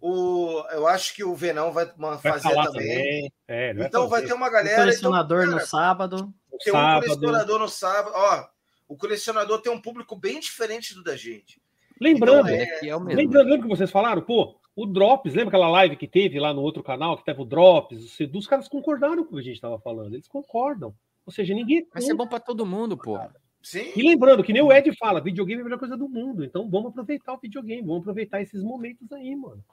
O, 0.01 0.63
eu 0.73 0.87
acho 0.87 1.15
que 1.15 1.23
o 1.23 1.35
Venão 1.35 1.73
vai 1.73 1.87
Vai 1.97 2.19
fazer 2.19 2.43
falar 2.49 2.67
também. 2.67 2.89
também. 2.89 3.33
É, 3.49 3.71
Então 3.71 4.09
vai 4.09 4.21
fazer. 4.21 4.33
ter 4.33 4.37
uma 4.37 4.49
O 4.49 4.51
galera. 4.51 4.77
colecionador 4.83 5.39
então, 5.43 5.51
no 5.53 5.57
cara, 5.59 5.67
sábado. 5.69 6.17
tem 6.63 6.73
um 6.73 6.77
Sábado. 6.77 7.03
colecionador 7.07 7.59
no 7.61 7.69
sábado. 7.69 8.13
Ó, 8.17 8.47
o 8.89 8.97
colecionador 8.97 9.63
tem 9.63 9.73
um 9.73 9.81
público 9.81 10.17
bem 10.17 10.41
diferente 10.41 10.93
do 10.95 11.03
da 11.05 11.17
gente. 11.17 11.61
Lembrando, 12.01 12.49
Então, 12.51 12.89
é 12.89 12.97
o 12.97 13.01
mesmo. 13.01 13.21
lembrando, 13.21 13.49
lembra 13.49 13.63
que 13.69 13.77
vocês 13.77 13.91
falaram? 13.93 14.23
Pô, 14.23 14.57
o 14.75 14.87
Drops, 14.87 15.35
lembra 15.35 15.49
aquela 15.51 15.69
live 15.71 15.97
que 15.97 16.09
teve 16.09 16.41
lá 16.41 16.53
no 16.53 16.63
outro 16.63 16.83
canal, 16.83 17.17
que 17.17 17.25
teve 17.25 17.41
o 17.41 17.45
Drops, 17.45 18.03
o 18.05 18.09
Sedu, 18.09 18.39
os 18.41 18.47
caras 18.49 18.69
concordaram 18.69 19.25
com 19.25 19.31
o 19.31 19.35
que 19.35 19.41
a 19.41 19.45
gente 19.45 19.55
estava 19.55 19.79
falando. 19.79 20.15
Eles 20.15 20.27
concordam. 20.27 20.93
Ou 21.25 21.33
seja, 21.33 21.55
ninguém. 21.55 21.87
Vai 21.93 22.03
ser 22.03 22.15
bom 22.15 22.27
pra 22.27 22.41
todo 22.41 22.67
mundo, 22.67 22.97
pô. 22.97 23.17
Sim. 23.63 23.93
E 23.95 24.03
lembrando 24.03 24.43
que 24.43 24.53
nem 24.53 24.63
o 24.63 24.73
Ed 24.73 24.91
fala, 24.97 25.21
videogame 25.21 25.61
é 25.61 25.63
a 25.63 25.65
melhor 25.65 25.79
coisa 25.79 25.97
do 25.97 26.09
mundo. 26.09 26.45
Então 26.45 26.69
vamos 26.69 26.91
aproveitar 26.91 27.35
o 27.35 27.39
videogame, 27.39 27.83
vamos 27.87 28.01
aproveitar 28.03 28.43
esses 28.43 28.63
momentos 28.63 29.11
aí, 29.13 29.35
mano. 29.37 29.65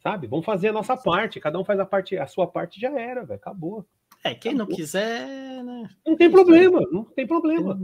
Sabe? 0.00 0.26
Vamos 0.28 0.46
fazer 0.46 0.68
a 0.68 0.72
nossa 0.72 0.96
parte. 0.96 1.40
Cada 1.40 1.58
um 1.58 1.64
faz 1.64 1.80
a 1.80 1.84
parte, 1.84 2.16
a 2.16 2.26
sua 2.26 2.46
parte 2.46 2.80
já 2.80 2.90
era, 2.98 3.24
velho. 3.24 3.38
Acabou. 3.40 3.84
É, 4.22 4.34
quem 4.34 4.54
não 4.54 4.66
quiser, 4.66 5.62
né? 5.64 5.88
Não 6.06 6.16
tem 6.16 6.30
problema, 6.30 6.80
não 6.90 7.04
tem 7.04 7.26
problema. 7.26 7.78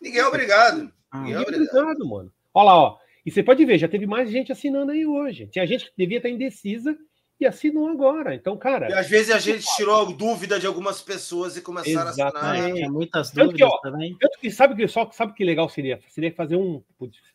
Ninguém 0.00 0.20
é 0.20 0.26
obrigado. 0.26 0.92
Ah, 1.10 1.18
é 1.18 1.20
Ninguém 1.20 1.34
é 1.36 1.40
obrigado. 1.40 1.68
obrigado, 1.68 2.08
mano. 2.08 2.32
Olha 2.54 2.64
lá, 2.64 2.78
ó. 2.78 2.98
E 3.24 3.30
você 3.30 3.42
pode 3.42 3.64
ver, 3.64 3.78
já 3.78 3.88
teve 3.88 4.06
mais 4.06 4.30
gente 4.30 4.52
assinando 4.52 4.92
aí 4.92 5.04
hoje. 5.06 5.48
Tinha 5.48 5.66
gente 5.66 5.86
que 5.86 5.92
devia 5.96 6.16
estar 6.18 6.30
indecisa 6.30 6.96
e 7.40 7.46
assinou 7.46 7.88
agora. 7.88 8.34
Então, 8.34 8.54
E 8.54 8.58
cara, 8.58 8.98
às 8.98 9.08
vezes 9.08 9.30
a 9.30 9.38
gente 9.38 9.64
tirou 9.76 10.12
dúvida 10.12 10.58
de 10.58 10.66
algumas 10.66 11.00
pessoas 11.00 11.56
e 11.56 11.60
começaram 11.60 12.08
a 12.08 12.10
assinar. 12.10 12.28
Exatamente. 12.30 12.74
Tinha 12.74 12.90
muitas 12.90 13.30
Tanto 13.30 13.52
que, 13.54 13.58
dúvidas 13.62 13.70
ó, 13.72 13.78
também. 13.80 14.16
tanto 14.18 14.38
que 14.40 14.50
sabe 14.50 14.74
que 14.74 14.88
só 14.88 15.08
sabe 15.12 15.32
que 15.34 15.44
legal 15.44 15.68
seria? 15.68 16.00
Seria 16.08 16.32
fazer 16.34 16.56
um. 16.56 16.82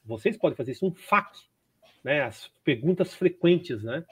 Vocês 0.06 0.36
podem 0.38 0.56
fazer 0.58 0.74
isso, 0.74 0.86
um 0.86 0.94
FAQ, 0.94 1.38
né? 2.04 2.24
As 2.24 2.50
perguntas 2.64 3.14
frequentes, 3.14 3.82
né? 3.82 4.04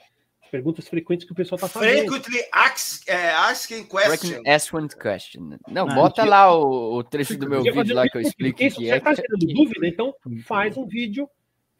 As 0.42 0.48
perguntas 0.50 0.88
frequentes 0.88 1.26
que 1.26 1.32
o 1.32 1.34
pessoal 1.36 1.58
tá 1.58 1.68
fazendo. 1.68 1.98
Frequently 2.10 2.40
ask, 2.52 3.08
é, 3.08 3.30
asking 3.32 3.84
question. 3.84 4.42
Ask 4.46 4.72
one 4.74 4.88
question. 4.88 5.58
Não, 5.68 5.88
Ah, 5.88 5.94
bota 5.94 6.22
eu- 6.22 6.26
lá 6.26 6.54
o, 6.56 6.96
o 6.96 7.04
trecho 7.04 7.36
do 7.38 7.48
meu 7.48 7.62
vídeo 7.62 7.94
lá 7.94 8.08
que 8.08 8.16
eu 8.16 8.22
explico 8.22 8.58
se 8.58 8.68
que 8.70 8.74
você 8.76 8.90
é. 8.90 8.96
está 8.96 9.14
que- 9.14 9.22
tendo 9.22 9.46
dúvida, 9.54 9.86
então 9.86 10.14
faz 10.46 10.76
um 10.76 10.86
vídeo 10.86 11.28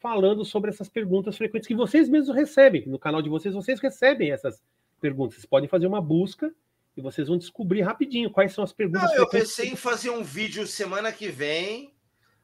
falando 0.03 0.43
sobre 0.43 0.69
essas 0.69 0.89
perguntas 0.89 1.37
frequentes 1.37 1.65
que 1.65 1.73
vocês 1.73 2.09
mesmos 2.09 2.35
recebem. 2.35 2.83
No 2.85 2.99
canal 2.99 3.21
de 3.21 3.29
vocês, 3.29 3.55
vocês 3.55 3.79
recebem 3.79 4.31
essas 4.33 4.61
perguntas. 4.99 5.35
Vocês 5.35 5.45
podem 5.45 5.69
fazer 5.69 5.87
uma 5.87 6.01
busca 6.01 6.53
e 6.97 7.01
vocês 7.01 7.29
vão 7.29 7.37
descobrir 7.37 7.81
rapidinho 7.83 8.29
quais 8.29 8.51
são 8.53 8.65
as 8.65 8.73
perguntas 8.73 9.09
Não, 9.11 9.15
eu 9.15 9.29
pensei 9.29 9.69
em 9.69 9.75
fazer 9.77 10.09
um 10.09 10.21
vídeo 10.21 10.67
semana 10.67 11.09
que 11.13 11.29
vem 11.29 11.93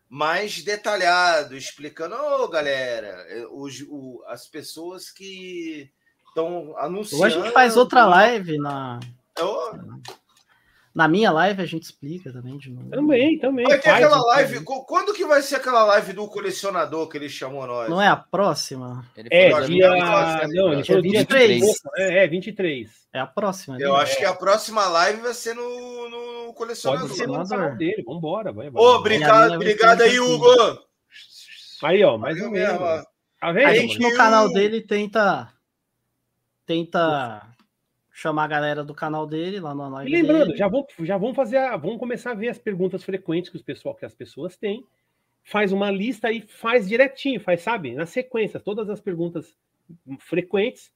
mais 0.07 0.63
detalhado, 0.63 1.53
explicando, 1.55 2.15
ô 2.15 2.47
galera, 2.47 3.25
eh, 3.27 3.45
os, 3.51 3.81
o- 3.89 4.23
as 4.27 4.47
pessoas 4.47 5.11
que 5.11 5.91
estão 6.29 6.75
anunciando. 6.77 7.21
Ou 7.23 7.27
a 7.27 7.29
gente 7.29 7.51
faz 7.53 7.75
outra 7.75 8.05
live 8.05 8.57
na, 8.57 9.01
na 10.93 11.07
minha 11.07 11.31
live, 11.31 11.61
a 11.61 11.65
gente 11.65 11.83
explica 11.83 12.31
também 12.33 12.57
de 12.57 12.69
novo. 12.71 12.89
Também, 12.89 13.37
também. 13.39 13.65
Vai 13.65 13.79
ter 13.79 13.89
aquela 13.89 14.17
um- 14.21 14.25
live. 14.25 14.63
qu- 14.63 14.85
Quando 14.85 15.13
que 15.13 15.23
vai 15.25 15.41
ser 15.41 15.57
aquela 15.57 15.83
live 15.85 16.13
do 16.13 16.27
colecionador 16.27 17.07
que 17.07 17.17
ele 17.17 17.29
chamou 17.29 17.65
nós? 17.67 17.89
Não 17.89 18.01
é 18.01 18.07
a 18.07 18.15
próxima? 18.15 19.05
Ele 19.15 19.29
É, 19.31 19.51
falou, 19.51 19.67
dia. 19.67 19.89
Não, 19.89 19.97
Não, 19.97 20.71
ele 20.73 20.81
é 20.81 20.85
falou 20.85 21.01
dia 21.01 21.11
23. 21.19 21.49
23. 21.61 21.75
É, 21.97 22.23
é, 22.23 22.27
23. 22.27 22.89
É 23.13 23.19
a 23.19 23.27
próxima. 23.27 23.77
né? 23.77 23.85
Eu 23.85 23.95
acho 23.95 24.17
que 24.17 24.25
a 24.25 24.33
próxima 24.33 24.85
live 24.87 25.21
vai 25.21 25.33
ser 25.33 25.53
no, 25.55 26.09
no 26.09 26.19
Pode 26.45 26.57
colecionador. 26.57 27.09
ser 27.15 27.27
no 27.27 27.47
canal 27.47 27.75
dele. 27.77 28.03
Vambora, 28.05 28.51
vai. 28.51 28.69
vai. 28.69 28.81
Ô, 28.83 28.95
obrigado, 28.95 29.53
obrigado 29.53 30.01
aí. 30.01 30.19
Hugo. 30.19 30.47
Aí, 31.83 32.03
ó, 32.03 32.17
mais 32.17 32.35
menos. 32.35 32.51
mesmo, 32.51 32.79
ó. 32.81 33.03
Tá 33.39 33.51
vendo? 33.53 33.67
A 33.67 33.73
gente 33.75 33.99
no 33.99 34.13
canal 34.15 34.51
dele 34.51 34.81
tenta 34.81 35.53
tenta 36.65 37.47
chamar 38.19 38.43
a 38.43 38.47
galera 38.47 38.83
do 38.83 38.93
canal 38.93 39.25
dele 39.25 39.59
lá 39.61 39.73
na 39.73 39.87
E 39.87 39.91
live. 39.91 40.11
lembrando, 40.11 40.45
dele. 40.47 40.57
já 40.57 40.67
vão, 40.67 40.85
já 40.99 41.17
vão 41.17 41.33
fazer, 41.33 41.57
a, 41.57 41.77
vão 41.77 41.97
começar 41.97 42.31
a 42.31 42.35
ver 42.35 42.49
as 42.49 42.57
perguntas 42.57 43.01
frequentes 43.03 43.49
que 43.49 43.55
os 43.55 43.63
pessoal, 43.63 43.95
que 43.95 44.05
as 44.05 44.13
pessoas 44.13 44.57
têm. 44.57 44.85
Faz 45.41 45.71
uma 45.71 45.89
lista 45.89 46.29
e 46.31 46.41
faz 46.41 46.87
direitinho, 46.87 47.39
faz, 47.39 47.61
sabe, 47.61 47.95
na 47.95 48.05
sequência, 48.05 48.59
todas 48.59 48.89
as 48.89 48.99
perguntas 48.99 49.57
frequentes, 50.19 50.91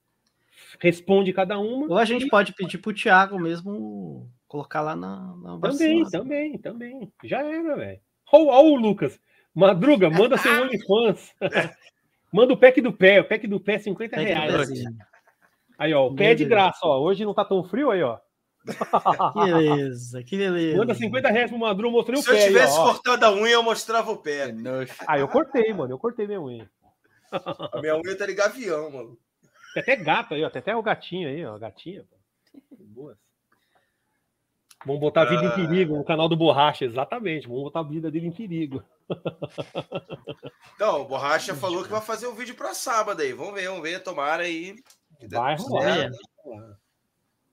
responde 0.78 1.32
cada 1.32 1.58
uma. 1.58 1.86
Ou 1.88 1.96
a 1.96 2.04
gente 2.04 2.28
pode 2.28 2.52
pedir 2.52 2.78
pro 2.78 2.92
Thiago 2.92 3.38
mesmo 3.40 4.30
colocar 4.46 4.82
lá 4.82 4.94
na, 4.94 5.34
na 5.36 5.58
Também, 5.58 6.04
também, 6.10 6.58
também. 6.58 7.12
Já 7.24 7.42
era, 7.42 7.74
velho. 7.74 8.00
Olha 8.30 8.68
o 8.68 8.76
Lucas. 8.76 9.18
Madruga, 9.54 10.10
manda 10.10 10.36
seu 10.36 10.52
OnlyFans. 10.62 11.34
manda 12.30 12.52
o 12.52 12.56
pack 12.56 12.80
do 12.82 12.92
pé, 12.92 13.20
o 13.20 13.24
pack 13.24 13.46
do 13.46 13.58
pé, 13.58 13.78
50 13.78 14.14
Pega 14.14 14.28
reais. 14.28 14.68
O. 15.78 15.82
Aí, 15.82 15.92
ó, 15.94 16.06
o 16.06 16.14
pé 16.14 16.32
é 16.32 16.34
de 16.34 16.44
graça, 16.44 16.80
ó. 16.84 17.00
Hoje 17.00 17.24
não 17.24 17.34
tá 17.34 17.44
tão 17.44 17.62
frio 17.64 17.90
aí, 17.90 18.02
ó. 18.02 18.18
Que 18.66 19.44
beleza, 19.52 20.22
que 20.24 20.36
beleza. 20.38 20.78
Manda 20.78 20.94
50 20.94 21.28
reais 21.28 21.50
pro 21.50 21.58
Madruga, 21.58 21.90
mostrei 21.96 22.18
o 22.18 22.22
Se 22.22 22.30
eu 22.30 22.34
pé 22.34 22.40
aí, 22.42 22.46
tivesse 22.48 22.78
ó. 22.78 22.84
cortado 22.86 23.26
a 23.26 23.32
unha, 23.32 23.52
eu 23.52 23.62
mostrava 23.62 24.10
o 24.10 24.16
pé. 24.16 24.50
nojo. 24.52 24.92
Ah, 25.06 25.18
eu 25.18 25.28
cortei, 25.28 25.72
mano. 25.74 25.92
Eu 25.92 25.98
cortei 25.98 26.26
minha 26.26 26.40
unha. 26.40 26.70
A 27.72 27.80
minha 27.80 27.96
unha 27.96 28.16
tá 28.16 28.24
de 28.26 28.32
gavião, 28.34 28.90
mano. 28.90 29.18
Tem 29.74 29.82
até 29.82 29.96
gato 29.96 30.34
aí, 30.34 30.44
ó. 30.44 30.48
Tem 30.50 30.60
até 30.60 30.74
o 30.74 30.82
gatinho 30.82 31.28
aí, 31.28 31.44
ó. 31.44 31.58
Gatinha. 31.58 32.04
pô. 32.08 32.16
Boas. 32.78 33.18
Vamos 34.86 35.00
botar 35.00 35.22
a 35.22 35.24
vida 35.24 35.42
em 35.44 35.48
Ah. 35.48 35.54
perigo 35.54 35.96
no 35.96 36.04
canal 36.04 36.28
do 36.28 36.36
Borracha, 36.36 36.84
exatamente. 36.84 37.48
Vamos 37.48 37.64
botar 37.64 37.80
a 37.80 37.82
vida 37.82 38.10
dele 38.10 38.28
em 38.28 38.32
perigo. 38.32 38.82
Então, 40.74 41.02
o 41.02 41.04
Borracha 41.06 41.54
falou 41.54 41.82
que 41.82 41.90
vai 41.90 42.00
fazer 42.00 42.26
o 42.26 42.34
vídeo 42.34 42.54
pra 42.54 42.72
sábado 42.74 43.20
aí. 43.20 43.32
Vamos 43.32 43.54
ver, 43.54 43.66
vamos 43.68 43.82
ver. 43.82 44.02
Tomara 44.02 44.42
aí. 44.44 44.76
Que 45.18 45.28
Vai 45.28 45.56
rolar. 45.56 45.84
vai 45.84 46.10
rolar. 46.44 46.78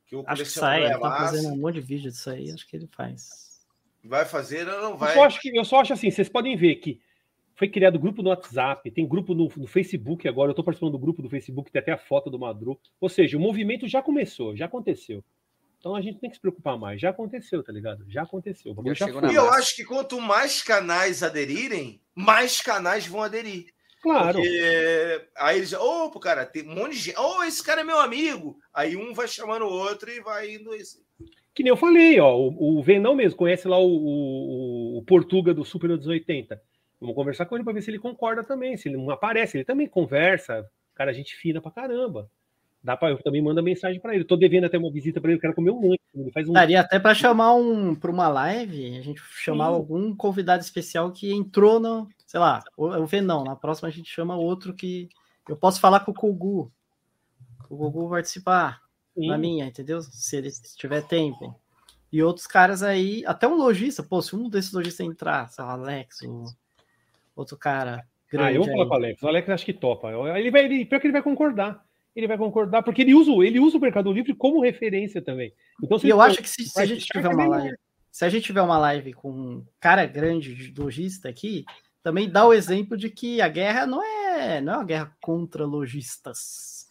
Que 0.05 0.15
o 0.15 0.23
Acho 0.27 0.43
que 0.43 0.49
sai, 0.49 0.83
é 0.83 0.91
ele 0.91 0.99
tá 0.99 1.17
fazendo 1.17 1.53
um 1.53 1.57
monte 1.57 1.75
de 1.75 1.81
vídeo 1.81 2.11
disso 2.11 2.29
aí, 2.29 2.51
acho 2.51 2.67
que 2.67 2.75
ele 2.75 2.87
faz. 2.87 3.51
Vai 4.03 4.25
fazer 4.25 4.67
ou 4.67 4.81
não 4.81 4.91
Eu 4.91 4.97
vai? 4.97 5.13
só, 5.13 5.23
acho 5.23 5.39
que, 5.39 5.57
eu 5.57 5.63
só 5.63 5.79
acho 5.81 5.93
assim, 5.93 6.09
vocês 6.11 6.27
podem 6.27 6.57
ver 6.57 6.75
que 6.75 6.99
foi 7.55 7.69
criado 7.69 7.99
grupo 7.99 8.23
no 8.23 8.29
WhatsApp, 8.29 8.89
tem 8.89 9.07
grupo 9.07 9.33
no, 9.35 9.47
no 9.55 9.67
Facebook 9.67 10.27
agora, 10.27 10.49
eu 10.49 10.53
estou 10.53 10.65
participando 10.65 10.93
do 10.93 10.99
grupo 10.99 11.21
do 11.21 11.29
Facebook, 11.29 11.71
tem 11.71 11.79
até 11.79 11.91
a 11.91 11.97
foto 11.97 12.29
do 12.29 12.39
Madru. 12.39 12.79
Ou 12.99 13.07
seja, 13.07 13.37
o 13.37 13.39
movimento 13.39 13.87
já 13.87 14.01
começou, 14.01 14.55
já 14.55 14.65
aconteceu. 14.65 15.23
Então 15.79 15.95
a 15.95 16.01
gente 16.01 16.19
tem 16.19 16.29
que 16.29 16.35
se 16.35 16.41
preocupar 16.41 16.77
mais. 16.77 17.01
Já 17.01 17.09
aconteceu, 17.09 17.63
tá 17.63 17.71
ligado? 17.71 18.05
Já 18.07 18.23
aconteceu. 18.23 18.75
Já. 18.93 19.07
E 19.31 19.35
eu 19.35 19.49
acho 19.51 19.75
que 19.75 19.83
quanto 19.83 20.19
mais 20.21 20.61
canais 20.61 21.23
aderirem, 21.23 21.99
mais 22.13 22.61
canais 22.61 23.07
vão 23.07 23.21
aderir. 23.23 23.73
Claro. 24.01 24.39
Porque 24.39 25.27
aí 25.37 25.57
eles, 25.57 25.73
ô, 25.73 26.09
cara, 26.19 26.45
tem 26.45 26.67
um 26.67 26.73
monte 26.73 26.93
de 26.93 26.99
gente. 26.99 27.19
Ô, 27.19 27.43
esse 27.43 27.63
cara 27.63 27.81
é 27.81 27.83
meu 27.83 27.99
amigo. 27.99 28.57
Aí 28.73 28.97
um 28.97 29.13
vai 29.13 29.27
chamando 29.27 29.65
o 29.65 29.71
outro 29.71 30.09
e 30.09 30.19
vai 30.21 30.55
indo 30.55 30.71
assim. 30.73 30.99
Que 31.53 31.61
nem 31.61 31.69
eu 31.69 31.77
falei, 31.77 32.19
ó, 32.19 32.35
o, 32.35 32.79
o 32.79 32.83
Venão 32.83 33.13
mesmo 33.13 33.37
conhece 33.37 33.67
lá 33.67 33.77
o, 33.77 33.87
o, 33.87 34.97
o 34.97 35.03
Portuga 35.03 35.53
do 35.53 35.63
Super 35.63 35.95
dos 35.95 36.07
80. 36.07 36.59
Vamos 36.99 37.15
conversar 37.15 37.45
com 37.45 37.55
ele 37.55 37.63
para 37.63 37.73
ver 37.73 37.81
se 37.81 37.91
ele 37.91 37.99
concorda 37.99 38.43
também. 38.43 38.75
Se 38.75 38.89
ele 38.89 38.97
não 38.97 39.11
aparece, 39.11 39.57
ele 39.57 39.65
também 39.65 39.87
conversa. 39.87 40.67
Cara, 40.95 41.13
gente 41.13 41.35
fina 41.35 41.61
pra 41.61 41.71
caramba. 41.71 42.29
Dá 42.83 42.97
para 42.97 43.11
eu 43.11 43.21
também 43.21 43.41
mando 43.41 43.61
mensagem 43.61 43.99
para 43.99 44.15
ele. 44.15 44.23
Tô 44.23 44.35
devendo 44.35 44.65
até 44.65 44.77
uma 44.77 44.91
visita 44.91 45.21
para 45.21 45.29
ele, 45.29 45.37
eu 45.37 45.41
quero 45.41 45.53
comer 45.53 45.69
um 45.69 45.89
lanche. 45.89 45.99
Ele 46.15 46.31
faz 46.31 46.49
um 46.49 46.53
Daria 46.53 46.81
até 46.81 46.99
para 46.99 47.13
chamar 47.13 47.53
um 47.53 47.93
para 47.93 48.11
uma 48.11 48.27
live, 48.27 48.97
a 48.97 49.01
gente 49.01 49.21
chamar 49.35 49.67
Sim. 49.67 49.73
algum 49.73 50.15
convidado 50.15 50.63
especial 50.63 51.11
que 51.11 51.31
entrou 51.31 51.79
no, 51.79 52.07
sei 52.31 52.39
lá, 52.39 52.63
o 52.77 53.05
Venão. 53.05 53.43
Na 53.43 53.57
próxima 53.57 53.89
a 53.89 53.91
gente 53.91 54.09
chama 54.09 54.37
outro 54.37 54.73
que 54.73 55.09
eu 55.49 55.57
posso 55.57 55.81
falar 55.81 55.99
com 55.99 56.11
o 56.11 56.13
Gugu. 56.13 56.71
O 57.69 57.75
Gugu 57.75 58.09
participar 58.09 58.79
na 59.17 59.37
minha, 59.37 59.65
entendeu? 59.65 60.01
Se 60.01 60.37
ele 60.37 60.49
tiver 60.77 61.01
tempo. 61.05 61.53
E 62.09 62.23
outros 62.23 62.47
caras 62.47 62.83
aí, 62.83 63.21
até 63.25 63.45
um 63.49 63.55
lojista, 63.55 64.01
pô, 64.01 64.21
se 64.21 64.33
um 64.33 64.47
desses 64.49 64.71
lojistas 64.71 65.05
entrar, 65.05 65.49
sei 65.49 65.61
lá, 65.65 65.71
Alex, 65.73 66.21
o 66.21 66.45
outro 67.35 67.57
cara 67.57 68.01
grande 68.31 68.47
Ah, 68.49 68.53
eu 68.53 68.63
vou 68.63 68.71
falar 68.71 68.85
com 68.85 68.91
o 68.93 68.95
Alex. 68.95 69.21
O 69.23 69.27
Alex 69.27 69.49
acho 69.49 69.65
que 69.65 69.73
topa. 69.73 70.09
Ele 70.37 70.51
vai, 70.51 70.63
ele, 70.63 70.85
pior 70.85 71.01
que 71.01 71.07
ele 71.07 71.11
vai 71.13 71.21
concordar. 71.21 71.85
Ele 72.15 72.27
vai 72.27 72.37
concordar, 72.37 72.81
porque 72.81 73.01
ele 73.01 73.13
usa, 73.13 73.29
o- 73.29 73.43
ele 73.43 73.59
usa 73.59 73.77
o 73.77 73.81
Mercado 73.81 74.09
Livre 74.13 74.33
como 74.33 74.61
referência 74.61 75.21
também. 75.21 75.53
Então, 75.83 75.99
se 75.99 76.07
E 76.07 76.09
eu 76.09 76.15
for- 76.17 76.23
acho 76.23 76.41
que 76.41 76.49
se, 76.49 76.63
se 76.63 76.79
a 76.81 76.85
gente 76.85 77.05
tiver 77.05 77.27
uma 77.27 77.35
melhor. 77.43 77.59
live, 77.59 77.77
se 78.09 78.23
a 78.25 78.29
gente 78.29 78.43
tiver 78.45 78.61
uma 78.61 78.77
live 78.77 79.11
com 79.13 79.31
um 79.31 79.65
cara 79.81 80.05
grande 80.05 80.53
de 80.55 80.81
lojista 80.81 81.27
aqui, 81.29 81.65
também 82.03 82.29
dá 82.29 82.45
o 82.47 82.53
exemplo 82.53 82.97
de 82.97 83.09
que 83.09 83.41
a 83.41 83.47
guerra 83.47 83.85
não 83.85 84.03
é, 84.03 84.59
não 84.61 84.73
é 84.73 84.77
uma 84.77 84.85
guerra 84.85 85.15
contra 85.21 85.65
lojistas. 85.65 86.81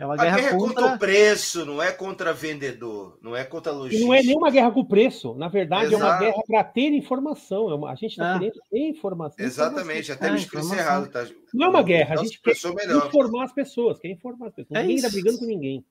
É 0.00 0.04
uma 0.04 0.14
A 0.14 0.16
guerra, 0.16 0.36
guerra 0.36 0.48
é 0.48 0.52
contra 0.52 0.74
contra. 0.82 0.94
o 0.94 0.98
preço, 0.98 1.64
não 1.64 1.82
é 1.82 1.90
contra 1.90 2.32
vendedor, 2.32 3.18
não 3.20 3.34
é 3.34 3.42
contra 3.44 3.72
E 3.72 3.74
lojista. 3.74 4.06
não 4.06 4.14
é 4.14 4.22
nenhuma 4.22 4.48
guerra 4.48 4.70
com 4.70 4.84
preço. 4.84 5.34
Na 5.34 5.48
verdade, 5.48 5.92
é 5.92 5.96
uma 5.96 6.06
Exato. 6.06 6.20
guerra 6.24 6.42
para 6.46 6.64
ter 6.64 6.92
informação. 6.92 7.68
É 7.70 7.74
uma- 7.74 7.90
a 7.90 7.94
gente 7.96 8.12
está 8.12 8.36
Ah. 8.36 8.38
querendo 8.38 8.60
informação. 8.72 9.44
Exatamente, 9.44 10.12
até 10.12 10.28
É, 10.28 10.30
me 10.30 10.38
expressei 10.38 10.78
errado, 10.78 11.10
tá? 11.10 11.26
Não 11.52 11.66
é 11.66 11.70
uma 11.70 11.82
guerra, 11.82 12.14
a 12.14 12.16
gente 12.22 12.40
quer 12.40 12.54
melhor. 12.74 13.08
informar 13.08 13.44
as 13.44 13.52
pessoas. 13.52 13.98
Quer 13.98 14.10
informar 14.10 14.48
as 14.48 14.54
pessoas. 14.54 14.78
É 14.78 14.82
ninguém 14.82 14.96
está 14.96 15.08
brigando 15.08 15.38
com 15.38 15.46
ninguém. 15.46 15.84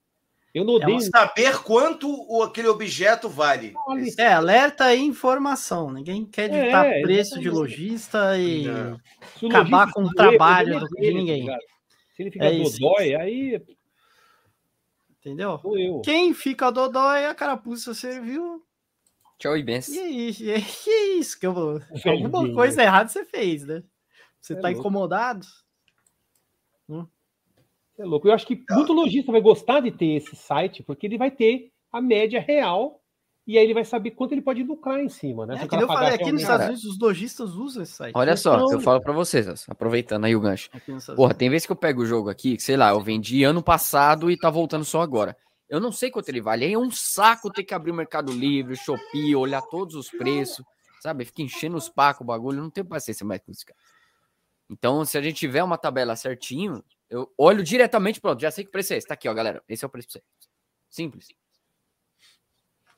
Eu 0.58 0.66
não 0.66 0.74
É 0.74 0.78
odeio. 0.78 0.92
uma- 0.94 1.02
Saber 1.02 1.62
quanto 1.64 2.10
o, 2.10 2.42
aquele 2.42 2.68
objeto 2.68 3.30
vale. 3.30 3.74
É, 4.18 4.34
alerta 4.34 4.94
e 4.96 5.00
informação. 5.02 5.92
Ninguém 5.92 6.26
quer 6.26 6.52
É, 6.52 6.66
ditar 6.66 6.86
preço 7.02 7.40
de 7.40 7.50
lojista 7.50 8.38
e. 8.38 8.66
Acabar 9.48 9.80
lojista 9.82 9.94
com 9.94 10.04
o 10.04 10.14
trabalho 10.14 10.80
do- 10.80 10.88
de 10.88 11.14
ninguém. 11.14 11.46
Se 12.16 12.24
ele 12.24 12.32
fica 12.32 12.46
É 12.46 12.52
isso. 12.54 12.80
dodói, 12.80 13.14
aí 13.16 13.62
Entendeu? 15.20 15.60
Quem 16.06 16.34
fica 16.34 16.72
dodói, 16.72 17.26
a 17.26 17.36
carapuça 17.36 17.94
serviu. 17.94 18.64
Tchau 19.38 19.58
e 19.58 19.62
benção. 19.64 19.94
E 19.94 20.00
é 20.00 20.08
isso, 20.10 20.44
e 20.44 20.50
é 20.52 20.62
que 20.62 20.90
é 20.90 21.06
isso 21.18 21.38
que 21.40 21.46
eu 21.46 21.54
vou. 21.54 21.82
Alguma 22.06 22.54
coisa 22.54 22.82
errada 22.82 23.10
você 23.10 23.26
fez, 23.26 23.66
né? 23.66 23.84
Você 24.42 24.54
É 24.54 24.56
tá 24.56 24.70
louco. 24.70 24.80
incomodado? 24.80 25.46
É 27.98 28.04
louco. 28.04 28.28
Eu 28.28 28.34
acho 28.34 28.46
que 28.46 28.64
muito 28.72 28.94
lojista 28.94 29.32
vai 29.32 29.42
gostar 29.42 29.80
de 29.80 29.92
ter 29.92 30.16
esse 30.18 30.36
site, 30.36 30.84
porque 30.84 31.06
ele 31.08 31.18
vai 31.18 31.32
ter 31.32 31.72
a 31.92 32.00
média 32.02 32.40
real 32.40 33.02
e 33.46 33.58
aí 33.58 33.64
ele 33.64 33.74
vai 33.74 33.86
saber 33.86 34.12
quanto 34.12 34.34
ele 34.34 34.42
pode 34.42 34.62
lucrar 34.62 35.00
em 35.00 35.08
cima, 35.10 35.46
né? 35.46 35.56
É, 35.64 35.68
que 35.68 35.76
eu 35.76 35.88
falei, 35.88 36.14
aqui 36.16 36.32
nos 36.32 36.42
Estados. 36.42 36.66
Unidos 36.66 36.84
os 36.84 37.00
lojistas 37.00 37.56
usam 37.56 37.82
esse 37.82 37.94
site. 37.94 38.14
Olha 38.16 38.36
só, 38.36 38.56
Então- 38.56 38.72
eu 38.74 38.82
falo 38.82 39.02
pra 39.02 39.14
vocês, 39.14 39.48
aproveitando 39.70 40.26
aí 40.26 40.36
o 40.36 40.40
gancho. 40.42 40.70
Porra, 41.16 41.34
tem 41.34 41.50
vezes 41.50 41.66
que 41.66 41.72
eu 41.72 41.76
pego 41.76 42.02
o 42.02 42.06
jogo 42.06 42.30
aqui, 42.30 42.58
que, 42.58 42.62
sei 42.64 42.76
lá, 42.76 42.90
eu 42.90 43.00
vendi 43.02 43.44
ano 43.44 43.64
passado 43.64 44.30
e 44.30 44.38
tá 44.38 44.50
voltando 44.50 44.84
só 44.84 45.02
agora. 45.02 45.36
Eu 45.70 45.80
não 45.80 45.92
sei 45.92 46.12
quanto 46.12 46.30
ele 46.30 46.42
vale. 46.42 46.66
Aí 46.66 46.74
é 46.74 46.78
um 46.78 46.92
saco 46.92 47.50
ter 47.52 47.64
que 47.64 47.74
abrir 47.74 47.92
o 47.92 47.96
Mercado 47.96 48.32
Livre, 48.32 48.76
Shopee, 48.76 49.36
olhar 49.36 49.62
todos 49.62 49.96
os 49.96 50.10
preços, 50.10 50.64
sabe? 51.02 51.26
Fica 51.26 51.42
enchendo 51.42 51.78
os 51.78 51.90
pacos 51.90 52.22
o 52.22 52.26
bagulho. 52.26 52.60
Eu 52.60 52.64
não 52.64 52.70
tenho 52.70 52.86
paciência 52.86 53.26
mais 53.26 53.42
com 53.42 53.52
isso, 53.52 53.66
cara. 53.66 53.78
Então, 54.70 55.04
se 55.06 55.18
a 55.18 55.22
gente 55.22 55.38
tiver 55.38 55.64
uma 55.64 55.78
tabela 55.78 56.16
certinho, 56.18 56.84
eu 57.10 57.34
olho 57.38 57.64
diretamente, 57.64 58.20
pronto, 58.20 58.42
já 58.42 58.52
sei 58.52 58.66
que 58.66 58.72
preço 58.72 58.94
é 58.94 58.98
esse. 58.98 59.08
Tá 59.08 59.14
aqui, 59.14 59.30
ó, 59.30 59.34
galera. 59.34 59.64
Esse 59.68 59.84
é 59.84 59.88
o 59.88 59.90
preço 59.90 60.10
pra 60.10 60.20
você. 60.20 60.24
Simples. 60.90 61.28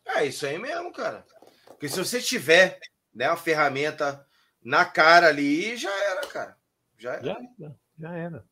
É 0.05 0.25
isso 0.25 0.45
aí 0.45 0.57
mesmo, 0.57 0.91
cara. 0.91 1.25
Porque 1.67 1.87
se 1.87 1.97
você 1.97 2.21
tiver 2.21 2.79
né, 3.13 3.27
uma 3.27 3.37
ferramenta 3.37 4.25
na 4.63 4.83
cara 4.85 5.27
ali, 5.27 5.77
já 5.77 5.93
era, 6.05 6.21
cara. 6.21 6.57
Já 6.97 7.13
era. 7.13 7.23
Já, 7.57 7.71
já 7.99 8.15
era. 8.15 8.45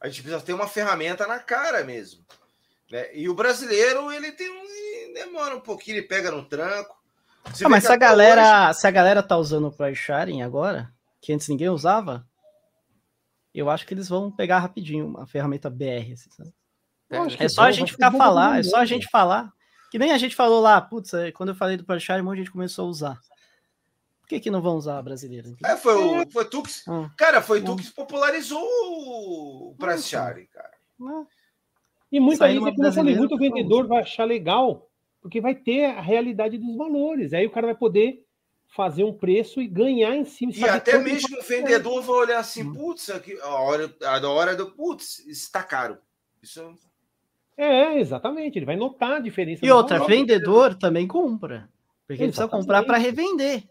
A 0.00 0.08
gente 0.08 0.22
precisa 0.22 0.42
ter 0.42 0.54
uma 0.54 0.68
ferramenta 0.68 1.26
na 1.26 1.38
cara 1.38 1.84
mesmo. 1.84 2.24
Né? 2.90 3.14
E 3.14 3.28
o 3.28 3.34
brasileiro, 3.34 4.10
ele 4.10 4.32
tem 4.32 4.50
um. 4.50 4.64
ele 4.64 5.14
demora 5.14 5.56
um 5.56 5.60
pouquinho, 5.60 5.98
ele 5.98 6.06
pega 6.06 6.30
no 6.30 6.44
tranco. 6.44 6.98
Ah, 7.44 7.68
mas 7.68 7.84
se 7.84 7.92
a 7.92 7.96
galera, 7.96 8.72
se 8.72 8.86
a 8.86 8.90
galera 8.90 9.22
tá 9.22 9.36
usando 9.36 9.68
o 9.68 9.72
Price 9.72 10.00
Sharing 10.00 10.42
agora, 10.42 10.92
que 11.20 11.32
antes 11.32 11.48
ninguém 11.48 11.68
usava, 11.68 12.26
eu 13.58 13.68
acho 13.70 13.86
que 13.86 13.94
eles 13.94 14.08
vão 14.08 14.30
pegar 14.30 14.58
rapidinho 14.60 15.16
a 15.18 15.26
ferramenta 15.26 15.68
BR. 15.68 16.12
assim, 16.12 16.30
sabe? 16.30 16.52
Que 17.36 17.44
É 17.44 17.48
só 17.48 17.62
a 17.62 17.72
gente 17.72 17.92
ficar 17.92 18.12
falar, 18.12 18.60
é 18.60 18.62
só 18.62 18.76
a 18.76 18.84
gente 18.84 19.08
falar. 19.10 19.52
Que 19.90 19.98
nem 19.98 20.12
a 20.12 20.18
gente 20.18 20.36
falou 20.36 20.60
lá, 20.60 20.80
putz, 20.80 21.12
é, 21.14 21.32
quando 21.32 21.48
eu 21.48 21.54
falei 21.56 21.76
do 21.76 22.00
Sharing, 22.00 22.22
um 22.22 22.26
monte 22.26 22.36
de 22.36 22.42
gente 22.42 22.52
começou 22.52 22.86
a 22.86 22.88
usar. 22.88 23.20
Por 24.20 24.28
que, 24.28 24.38
que 24.38 24.50
não 24.50 24.62
vão 24.62 24.76
usar 24.76 25.02
brasileiros? 25.02 25.52
É, 25.64 25.76
foi, 25.76 25.94
o, 25.94 26.30
foi 26.30 26.44
tu 26.44 26.62
que. 26.62 26.70
Ah, 26.88 27.10
Cara, 27.16 27.42
foi 27.42 27.60
tu 27.60 27.72
Hum. 27.72 27.76
que 27.76 27.90
popularizou 27.90 28.62
o 28.62 29.74
Price 29.76 30.08
Sharing, 30.08 30.46
cara. 30.46 30.70
não. 30.98 31.26
E 32.12 32.18
muita 32.18 32.48
gente, 32.48 32.58
uma 32.58 32.72
como 32.72 32.84
eu 32.86 32.92
falei, 32.92 33.14
brasileira, 33.14 33.18
muito 33.20 33.36
vendedor 33.36 33.86
vai 33.86 34.00
achar 34.02 34.24
legal, 34.24 34.88
porque 35.22 35.40
vai 35.40 35.54
ter 35.54 35.84
a 35.86 36.00
realidade 36.00 36.58
dos 36.58 36.76
valores. 36.76 37.32
Aí 37.32 37.46
o 37.46 37.50
cara 37.50 37.66
vai 37.68 37.76
poder 37.76 38.24
fazer 38.74 39.04
um 39.04 39.12
preço 39.12 39.60
e 39.60 39.66
ganhar 39.66 40.14
em 40.14 40.24
cima. 40.24 40.52
E 40.54 40.64
até 40.64 40.94
ele 40.94 41.04
mesmo 41.04 41.38
o 41.38 41.42
vendedor 41.42 42.02
vai 42.02 42.16
olhar 42.16 42.38
assim, 42.38 42.62
Hum. 42.62 42.72
putz, 42.74 43.10
aqui, 43.10 43.38
a 43.42 43.48
hora, 43.60 43.92
a 44.04 44.28
hora 44.28 44.54
do 44.54 44.70
putz, 44.70 45.18
isso 45.26 45.50
tá 45.50 45.62
caro. 45.62 45.98
Isso 46.42 46.74
É, 47.56 47.98
exatamente. 47.98 48.58
Ele 48.58 48.66
vai 48.66 48.76
notar 48.76 49.12
a 49.14 49.18
diferença. 49.20 49.64
E 49.66 49.70
outra, 49.70 49.98
valor. 49.98 50.08
vendedor 50.10 50.74
também 50.74 51.06
compra. 51.06 51.68
Porque 52.06 52.22
ele 52.22 52.32
precisa 52.32 52.48
comprar 52.48 52.82
para 52.84 52.96
revender. 52.96 53.62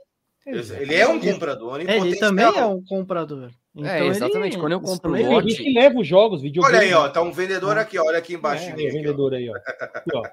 ele 0.46 0.96
é 0.96 1.08
um 1.08 1.20
comprador, 1.20 1.82
em 1.82 1.88
É, 1.88 1.92
ele 1.98 2.00
potencial. 2.16 2.30
também 2.30 2.46
é 2.58 2.66
um 2.66 2.84
comprador. 2.84 3.50
Então 3.76 3.90
É, 3.92 4.06
exatamente, 4.08 4.58
quando 4.58 4.72
eu 4.74 4.82
compro 4.82 5.14
um 5.14 5.32
lote- 5.32 5.56
que 5.56 5.74
leva 5.74 6.00
os 6.00 6.08
jogos, 6.08 6.42
videogame. 6.42 6.76
Olha 6.78 6.86
aí, 6.88 6.94
ó, 6.94 7.08
tá 7.10 7.22
um 7.22 7.32
vendedor 7.32 7.78
aqui, 7.78 7.98
ó, 8.00 8.04
olha 8.06 8.18
aqui 8.18 8.34
embaixo. 8.34 8.64
É, 8.70 8.72
de 8.72 8.72
aí, 8.72 8.78
mim, 8.78 8.84
o 8.84 8.88
aqui, 8.88 8.98
ó. 8.98 9.02
vendedor 9.02 9.34
aí, 9.34 9.50
ó. 9.50 9.56
Aqui, 9.56 10.10
ó. 10.16 10.20
Olha 10.20 10.32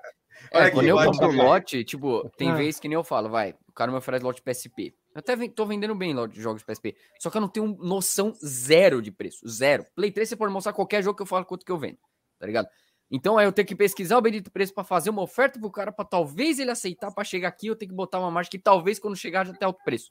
É, 0.52 0.58
aqui, 0.62 0.70
quando 0.72 0.86
eu 0.88 0.96
compro 0.96 1.26
aqui. 1.26 1.36
lote, 1.36 1.84
tipo, 1.84 2.30
tem 2.36 2.50
Ah. 2.50 2.54
vez 2.54 2.78
que 2.80 2.88
nem 2.88 2.94
eu 2.94 3.04
falo, 3.04 3.28
vai, 3.28 3.54
cara 3.76 3.92
me 3.92 3.98
oferece 3.98 4.24
lote 4.24 4.42
PSP. 4.42 4.94
Eu 5.14 5.18
até 5.20 5.36
tô 5.48 5.66
vendendo 5.66 5.94
bem 5.94 6.14
lote 6.14 6.34
de 6.34 6.40
jogos 6.40 6.64
PSP, 6.64 6.96
só 7.20 7.30
que 7.30 7.36
eu 7.36 7.40
não 7.40 7.48
tenho 7.48 7.76
noção 7.78 8.34
zero 8.44 9.00
de 9.00 9.12
preço, 9.12 9.46
zero. 9.48 9.84
Play 9.94 10.10
3 10.10 10.28
você 10.28 10.36
pode 10.36 10.52
mostrar 10.52 10.72
qualquer 10.72 11.02
jogo 11.02 11.16
que 11.16 11.22
eu 11.22 11.26
falo 11.26 11.44
quanto 11.44 11.64
que 11.64 11.70
eu 11.70 11.78
vendo, 11.78 11.98
tá 12.38 12.46
ligado? 12.46 12.68
Então 13.10 13.38
aí 13.38 13.46
eu 13.46 13.52
tenho 13.52 13.68
que 13.68 13.76
pesquisar 13.76 14.18
o 14.18 14.20
bendito 14.22 14.50
preço 14.50 14.74
pra 14.74 14.82
fazer 14.82 15.10
uma 15.10 15.22
oferta 15.22 15.60
pro 15.60 15.70
cara, 15.70 15.92
pra 15.92 16.05
talvez 16.05 16.58
ele 16.58 16.70
aceitar 16.70 17.12
pra 17.12 17.22
chegar 17.22 17.48
aqui, 17.48 17.68
eu 17.68 17.76
tenho 17.76 17.90
que 17.90 17.96
botar 17.96 18.18
uma 18.18 18.30
margem 18.30 18.50
que 18.50 18.58
talvez 18.58 18.98
quando 18.98 19.14
chegar 19.14 19.46
já 19.46 19.52
tenha 19.52 19.68
alto 19.68 19.82
preço. 19.84 20.10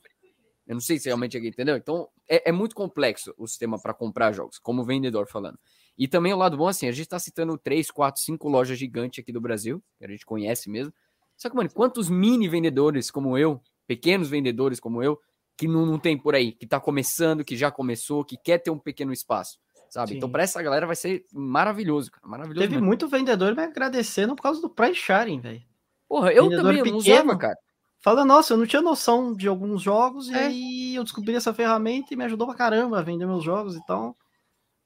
Eu 0.66 0.74
não 0.74 0.82
sei 0.82 0.98
se 0.98 1.08
realmente 1.08 1.38
aqui, 1.38 1.48
entendeu? 1.48 1.76
Então 1.76 2.08
é, 2.28 2.50
é 2.50 2.52
muito 2.52 2.76
complexo 2.76 3.34
o 3.38 3.48
sistema 3.48 3.80
pra 3.80 3.94
comprar 3.94 4.32
jogos, 4.32 4.58
como 4.58 4.84
vendedor 4.84 5.28
falando. 5.28 5.60
E 5.98 6.08
também 6.08 6.34
o 6.34 6.38
lado 6.38 6.58
bom, 6.58 6.68
assim, 6.68 6.88
a 6.88 6.92
gente 6.92 7.08
tá 7.08 7.20
citando 7.20 7.58
3, 7.58 7.92
4, 7.92 8.22
5 8.22 8.50
lojas 8.50 8.78
gigantes 8.78 9.22
aqui 9.22 9.32
do 9.32 9.40
Brasil, 9.40 9.82
que 9.98 10.06
a 10.06 10.08
gente 10.08 10.26
conhece 10.26 10.70
mesmo. 10.70 10.94
Só 11.38 11.50
que, 11.50 11.56
mano, 11.56 11.70
quantos 11.74 12.10
mini 12.10 12.48
vendedores 12.48 13.12
como 13.12 13.38
eu, 13.38 13.62
pequenos 13.88 14.30
vendedores 14.30 14.80
como 14.80 15.04
eu, 15.04 15.20
que 15.58 15.68
não, 15.68 15.86
não 15.86 16.00
tem 16.00 16.18
por 16.18 16.36
aí, 16.36 16.52
que 16.52 16.66
tá 16.68 16.80
começando, 16.80 17.44
que 17.46 17.56
já 17.56 17.72
começou, 17.72 18.24
que 18.26 18.38
quer 18.38 18.58
ter 18.60 18.72
um 18.72 18.80
pequeno 18.80 19.14
espaço, 19.14 19.58
sabe? 19.90 20.10
Sim. 20.12 20.18
Então, 20.18 20.30
pra 20.30 20.44
essa 20.44 20.62
galera 20.62 20.86
vai 20.86 20.96
ser 20.96 21.26
maravilhoso, 21.34 22.12
cara. 22.12 22.28
Maravilhoso. 22.28 22.62
Teve 22.62 22.76
mesmo. 22.76 22.88
muito 22.88 23.08
vendedor 23.08 23.56
me 23.56 23.64
agradecendo 23.64 24.36
por 24.36 24.44
causa 24.44 24.62
do 24.62 24.70
Price 24.70 24.96
Sharing, 24.96 25.40
velho. 25.40 25.64
Porra, 26.08 26.32
eu 26.34 26.44
vendedor 26.44 26.64
também 26.64 26.84
pequeno. 26.84 26.98
usava, 26.98 27.38
cara. 27.38 27.58
Fala, 28.00 28.24
nossa, 28.24 28.54
eu 28.54 28.58
não 28.58 28.68
tinha 28.68 28.82
noção 28.82 29.34
de 29.34 29.48
alguns 29.48 29.82
jogos, 29.82 30.30
e 30.30 30.34
É. 30.34 30.46
aí 30.46 30.96
eu 30.96 31.04
descobri 31.04 31.34
essa 31.36 31.54
ferramenta 31.54 32.14
e 32.14 32.18
me 32.18 32.24
ajudou 32.26 32.46
pra 32.48 32.56
caramba 32.56 33.00
a 33.00 33.02
vender 33.02 33.26
meus 33.26 33.44
jogos 33.44 33.76
e 33.76 33.86
tal. 33.86 34.16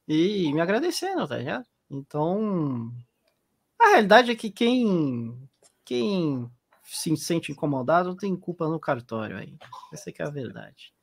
E 0.08 0.52
me 0.54 0.62
agradecendo, 0.62 1.28
tá 1.28 1.38
ligado? 1.38 1.66
Então, 1.90 2.92
a 3.80 3.90
realidade 3.90 4.32
é 4.32 4.36
que 4.36 4.50
quem 4.50 5.49
quem 5.90 6.48
se 6.84 7.16
sente 7.18 7.52
incomodado 7.52 8.16
tem 8.16 8.36
culpa 8.36 8.68
no 8.68 8.80
cartório 8.80 9.38
aí. 9.38 9.56
Essa 9.92 10.12
que 10.12 10.22
é 10.22 10.26
a 10.26 10.30
verdade. 10.30 10.94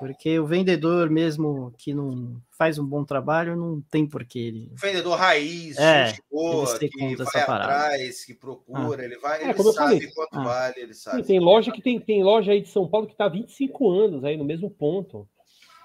Porque 0.00 0.36
o 0.40 0.46
vendedor 0.46 1.08
mesmo 1.08 1.72
que 1.78 1.94
não 1.94 2.42
faz 2.58 2.78
um 2.80 2.84
bom 2.84 3.04
trabalho, 3.04 3.54
não 3.54 3.80
tem 3.82 4.04
porquê 4.08 4.40
ele. 4.40 4.72
Vendedor 4.74 5.16
raiz, 5.16 5.78
É, 5.78 6.08
gente 6.08 6.22
boa, 6.28 6.78
que 6.78 6.88
conta 6.90 7.24
vai 7.24 7.26
essa 7.36 7.46
parada. 7.46 7.72
atrás, 7.74 8.24
que 8.24 8.34
procura, 8.34 9.04
ele 9.04 9.16
vai, 9.18 9.40
É, 9.44 9.50
ele 9.50 9.62
sabe 9.62 9.74
falei. 9.76 10.10
quanto 10.12 10.36
Ah. 10.36 10.42
vale, 10.44 10.80
ele 10.80 10.94
sabe. 10.94 11.18
Sim, 11.18 11.26
tem 11.28 11.38
loja 11.40 11.70
que 11.70 11.80
tem, 11.80 12.00
tem 12.00 12.24
loja 12.24 12.50
aí 12.50 12.60
de 12.60 12.68
São 12.68 12.88
Paulo 12.88 13.06
que 13.06 13.14
tá 13.16 13.26
há 13.26 13.28
25 13.28 13.88
anos 13.90 14.24
aí 14.24 14.36
no 14.36 14.44
mesmo 14.44 14.68
ponto. 14.68 15.28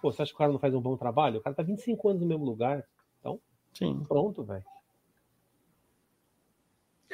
Pô, 0.01 0.11
você 0.11 0.23
acha 0.23 0.31
que 0.31 0.35
o 0.35 0.39
cara 0.39 0.51
não 0.51 0.59
faz 0.59 0.73
um 0.73 0.81
bom 0.81 0.97
trabalho? 0.97 1.39
O 1.39 1.43
cara 1.43 1.55
tá 1.55 1.61
25 1.61 2.09
anos 2.09 2.21
no 2.21 2.27
mesmo 2.27 2.45
lugar. 2.45 2.83
Sim. 3.75 4.03
Pronto, 4.07 4.43
velho. 4.43 4.63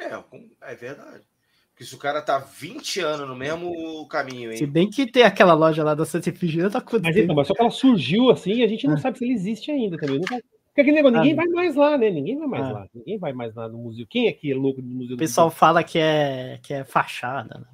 É, 0.05 0.21
com- 0.29 0.49
é 0.61 0.75
verdade. 0.75 1.23
Porque 1.71 1.83
se 1.83 1.93
o 1.93 1.97
cara 1.97 2.21
tá 2.21 2.37
20 2.39 3.01
anos 3.01 3.27
no 3.27 3.35
mesmo 3.35 4.07
caminho, 4.07 4.55
Se 4.55 4.63
hein? 4.63 4.69
bem 4.71 4.89
que 4.89 5.05
tem 5.11 5.23
aquela 5.23 5.53
loja 5.53 5.83
lá 5.83 5.93
da 5.93 6.05
Santa 6.05 6.29
Efigênia, 6.29 6.69
tá 6.69 6.79
quanto 6.79 7.03
Mas, 7.03 7.17
então, 7.17 7.35
mas 7.35 7.47
só 7.47 7.53
que 7.53 7.61
ela 7.61 7.69
surgiu 7.71 8.29
assim 8.29 8.53
e 8.53 8.63
a 8.63 8.67
gente 8.67 8.87
não 8.87 8.93
Ah. 8.93 8.97
sabe 8.99 9.17
se 9.17 9.25
ele 9.25 9.33
existe 9.33 9.71
ainda 9.71 9.97
também. 9.97 10.17
Nunca... 10.19 10.35
Porque 10.67 10.81
aquele 10.81 10.95
negócio, 10.97 11.17
ninguém 11.17 11.33
Ah. 11.33 11.35
vai 11.37 11.47
mais 11.47 11.75
lá, 11.75 11.97
né? 11.97 12.09
Ninguém 12.09 12.37
vai 12.37 12.47
mais 12.47 12.63
Ah. 12.65 12.71
lá. 12.71 12.87
Ninguém 12.93 13.17
vai 13.17 13.33
mais 13.33 13.53
lá 13.55 13.67
no 13.67 13.77
museu. 13.77 14.05
Quem 14.09 14.27
é 14.27 14.31
que 14.33 14.51
é 14.51 14.55
louco 14.55 14.81
do 14.81 14.87
museu 14.87 15.15
O 15.15 15.19
pessoal 15.19 15.49
fala 15.51 15.83
que 15.83 15.99
é, 15.99 16.59
que 16.63 16.73
é 16.73 16.83
fachada, 16.85 17.59
né? 17.59 17.65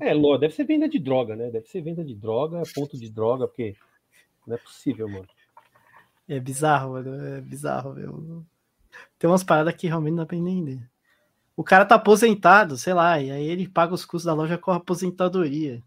É, 0.00 0.12
Lô, 0.14 0.36
deve 0.36 0.52
ser 0.54 0.64
venda 0.64 0.88
de 0.88 0.98
droga, 0.98 1.36
né? 1.36 1.48
Deve 1.50 1.66
ser 1.68 1.80
venda 1.80 2.04
de 2.04 2.14
droga, 2.14 2.60
ponto 2.74 2.98
de 2.98 3.08
droga, 3.08 3.46
porque 3.46 3.76
não 4.46 4.56
é 4.56 4.58
possível, 4.58 5.08
mano. 5.08 5.26
É 6.28 6.40
bizarro, 6.40 6.92
mano. 6.94 7.24
É 7.36 7.40
bizarro, 7.40 7.94
meu. 7.94 8.44
Tem 9.18 9.30
umas 9.30 9.44
paradas 9.44 9.74
que 9.74 9.86
realmente 9.86 10.12
não 10.12 10.22
dá 10.24 10.26
pra 10.26 10.36
entender. 10.36 10.80
O 11.56 11.62
cara 11.62 11.84
tá 11.84 11.94
aposentado, 11.94 12.76
sei 12.76 12.92
lá, 12.94 13.20
e 13.20 13.30
aí 13.30 13.44
ele 13.44 13.68
paga 13.68 13.94
os 13.94 14.04
custos 14.04 14.24
da 14.24 14.34
loja 14.34 14.58
com 14.58 14.70
a 14.72 14.76
aposentadoria. 14.76 15.82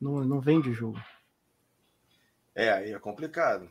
Não, 0.00 0.24
não 0.24 0.40
vende 0.40 0.70
o 0.70 0.74
jogo. 0.74 1.00
É, 2.54 2.70
aí 2.70 2.92
é 2.92 2.98
complicado. 2.98 3.68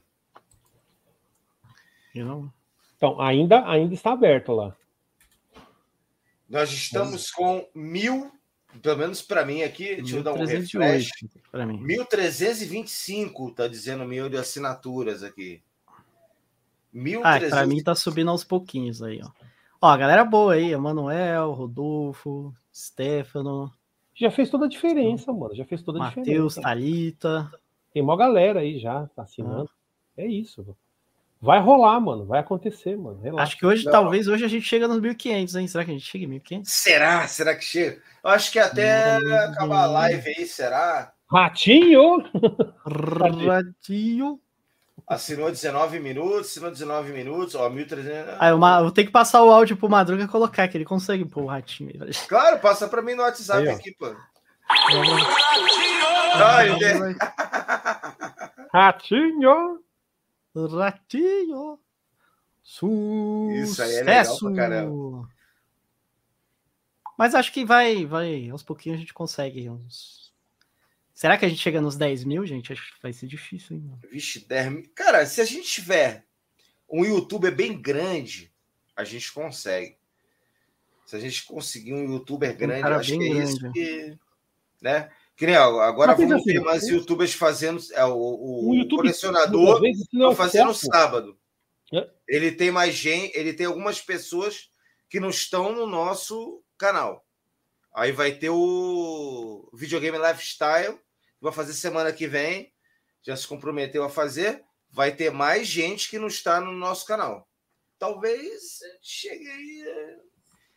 eu 2.16 2.26
não- 2.26 2.54
Então, 2.96 3.22
ainda, 3.22 3.70
ainda 3.70 3.94
está 3.94 4.12
aberto 4.12 4.52
lá. 4.52 4.76
Nós 6.50 6.72
estamos 6.72 7.30
com 7.30 7.70
mil, 7.76 8.32
pelo 8.82 8.98
menos 8.98 9.22
para 9.22 9.46
mim 9.46 9.62
aqui, 9.62 9.98
deixa 9.98 10.18
eu 10.18 10.24
dar 10.24 10.34
um 10.34 10.38
refresh. 10.44 10.74
1308 10.74 11.50
pra 11.52 11.66
mim. 11.66 11.80
1325, 11.82 13.52
tá 13.52 13.68
dizendo 13.68 14.04
mil 14.06 14.28
de 14.30 14.38
assinaturas 14.38 15.22
aqui. 15.24 15.62
Ah, 16.90 16.92
pra 16.92 17.40
1300. 17.40 17.68
mim 17.68 17.84
tá 17.84 17.94
subindo 17.94 18.32
aos 18.32 18.44
pouquinhos 18.44 19.04
aí, 19.04 19.22
ó. 19.24 19.30
Ó, 19.82 19.88
a 19.88 19.98
galera 19.98 20.26
boa 20.26 20.54
aí, 20.54 20.72
Emanuel, 20.74 21.52
Rodolfo, 21.54 22.54
Stefano, 22.74 23.72
Já 24.16 24.32
fez 24.32 24.50
toda 24.50 24.66
a 24.66 24.70
diferença, 24.70 25.32
mano. 25.32 25.56
Já 25.56 25.64
fez 25.66 25.84
toda 25.84 26.00
a 26.00 26.04
Matheus, 26.04 26.26
diferença. 26.56 26.62
Thalita. 26.62 27.52
Tem 27.94 28.02
uma 28.02 28.18
galera 28.18 28.62
aí 28.62 28.80
já 28.80 29.06
tá 29.16 29.24
assinando. 29.24 29.70
É 30.18 30.26
isso. 30.26 30.62
mano. 30.62 30.76
Vai 31.40 31.60
rolar, 31.60 32.00
mano. 32.00 32.26
Vai 32.26 32.40
acontecer, 32.40 32.98
mano. 32.98 33.20
Relaxa. 33.22 33.44
Acho 33.44 33.58
que 33.60 33.66
hoje, 33.66 33.86
Não. 33.86 33.92
talvez 33.92 34.28
hoje 34.28 34.44
a 34.44 34.48
gente 34.48 34.66
chega 34.66 34.88
nos 34.88 35.00
1500, 35.00 35.56
hein? 35.56 35.68
Será 35.68 35.86
que 35.86 35.92
a 35.92 35.94
gente 35.94 36.06
chega 36.06 36.26
em 36.26 36.28
1500? 36.28 36.72
Será? 36.72 37.28
Será 37.28 37.56
que 37.56 37.64
chega? 37.64 38.02
Eu 38.24 38.30
acho 38.32 38.52
que 38.52 38.58
até 38.58 39.18
acabar 39.46 39.84
a 39.84 39.88
live 39.88 40.28
aí, 40.30 40.46
será? 40.48 41.14
Ratinho! 41.30 42.24
Radinho. 42.84 44.40
Assinou 45.08 45.50
19 45.50 46.02
minutos, 46.02 46.50
assinou 46.50 46.70
19 46.70 47.14
minutos, 47.14 47.56
ó, 47.56 47.70
1300. 47.70 48.36
Ah, 48.40 48.50
eu, 48.50 48.60
eu 48.86 48.92
tenho 48.92 49.08
que 49.08 49.14
passar 49.14 49.42
o 49.42 49.50
áudio 49.50 49.78
pro 49.78 49.90
Madruga 49.90 50.28
colocar, 50.28 50.68
que 50.68 50.78
ele 50.78 50.84
consegue 50.84 51.24
pôr 51.24 51.44
o 51.44 51.48
ratinho. 51.48 52.04
aí. 52.04 52.12
Claro, 52.28 52.60
passa 52.60 52.90
pra 52.90 53.02
mim 53.02 53.14
no 53.16 53.24
WhatsApp 53.24 53.70
Aí, 53.70 53.74
aqui, 53.74 53.96
pô. 53.98 54.08
Ele- 54.08 54.18
Ratinho! 58.74 59.80
Ratinho. 60.74 61.80
Isso 63.64 63.82
aí 63.82 63.96
é 63.96 64.04
legal 64.04 64.38
pra 64.40 64.54
caramba. 64.56 65.30
Mas 67.18 67.34
acho 67.34 67.54
que 67.54 67.64
vai, 67.64 68.06
vai, 68.06 68.50
aos 68.50 68.62
pouquinhos 68.62 68.98
a 68.98 69.00
gente 69.00 69.14
consegue 69.14 69.70
uns. 69.70 70.27
Será 71.18 71.36
que 71.36 71.46
a 71.46 71.50
gente 71.50 71.60
chega 71.60 71.82
nos 71.82 71.96
10 71.96 72.26
mil, 72.26 72.46
gente? 72.46 72.72
Acho 72.72 72.94
que 72.94 73.02
vai 73.02 73.12
ser 73.12 73.26
difícil, 73.26 73.76
hein? 73.76 73.84
mano? 73.84 74.00
Vixe, 74.12 74.48
10 74.48 74.72
mil. 74.72 74.84
Cara, 74.94 75.26
se 75.26 75.42
a 75.42 75.46
gente 75.46 75.68
tiver 75.68 76.24
um 76.88 77.04
youtuber 77.04 77.56
bem 77.56 77.82
grande, 77.82 78.54
a 78.96 79.04
gente 79.04 79.34
consegue. 79.34 79.98
Se 81.08 81.16
a 81.16 81.20
gente 81.20 81.44
conseguir 81.46 81.96
um 81.96 82.14
youtuber 82.14 82.56
grande, 82.56 82.84
cara 82.84 82.98
acho 82.98 83.18
que 83.18 83.24
é 83.24 83.44
isso 83.44 83.72
que. 83.72 84.16
Né? 84.80 85.10
Que 85.36 85.48
nem, 85.48 85.56
agora 85.56 86.12
Mas, 86.12 86.20
vamos 86.20 86.36
assim, 86.36 86.54
ter 86.54 86.60
mais 86.60 86.88
youtubers 86.88 87.34
fazendo. 87.34 87.82
É, 87.94 88.06
o, 88.06 88.14
o 88.14 88.70
Um 88.70 88.76
YouTube, 88.76 88.98
colecionador 88.98 89.82
não 90.14 90.30
é 90.30 90.34
no 90.34 90.36
foco. 90.36 90.76
sábado. 90.76 91.36
É. 91.92 92.08
Ele 92.28 92.52
tem 92.52 92.70
mais 92.70 92.94
gente, 92.94 93.36
ele 93.36 93.54
tem 93.54 93.66
algumas 93.66 94.00
pessoas 94.00 94.70
que 95.10 95.20
não 95.20 95.30
estão 95.30 95.74
no 95.74 95.88
nosso 95.88 96.62
canal. 96.78 97.26
Aí 97.92 98.12
vai 98.12 98.34
ter 98.34 98.52
o 98.52 99.68
videogame 99.74 100.20
lifestyle, 100.20 101.00
vai 101.42 101.52
fazer 101.52 101.74
semana 101.74 102.12
que 102.12 102.28
vem, 102.28 102.72
já 103.22 103.36
se 103.36 103.48
comprometeu 103.48 104.04
a 104.04 104.10
fazer. 104.10 104.64
Vai 104.90 105.14
ter 105.16 105.32
mais 105.32 105.68
gente 105.68 106.10
que 106.10 106.18
não 106.18 106.28
está 106.28 106.62
no 106.62 106.72
nosso 106.72 107.06
canal. 107.06 107.48
Talvez 108.00 108.80
chegue 109.02 109.48
aí. 109.48 109.84
é, 109.88 110.18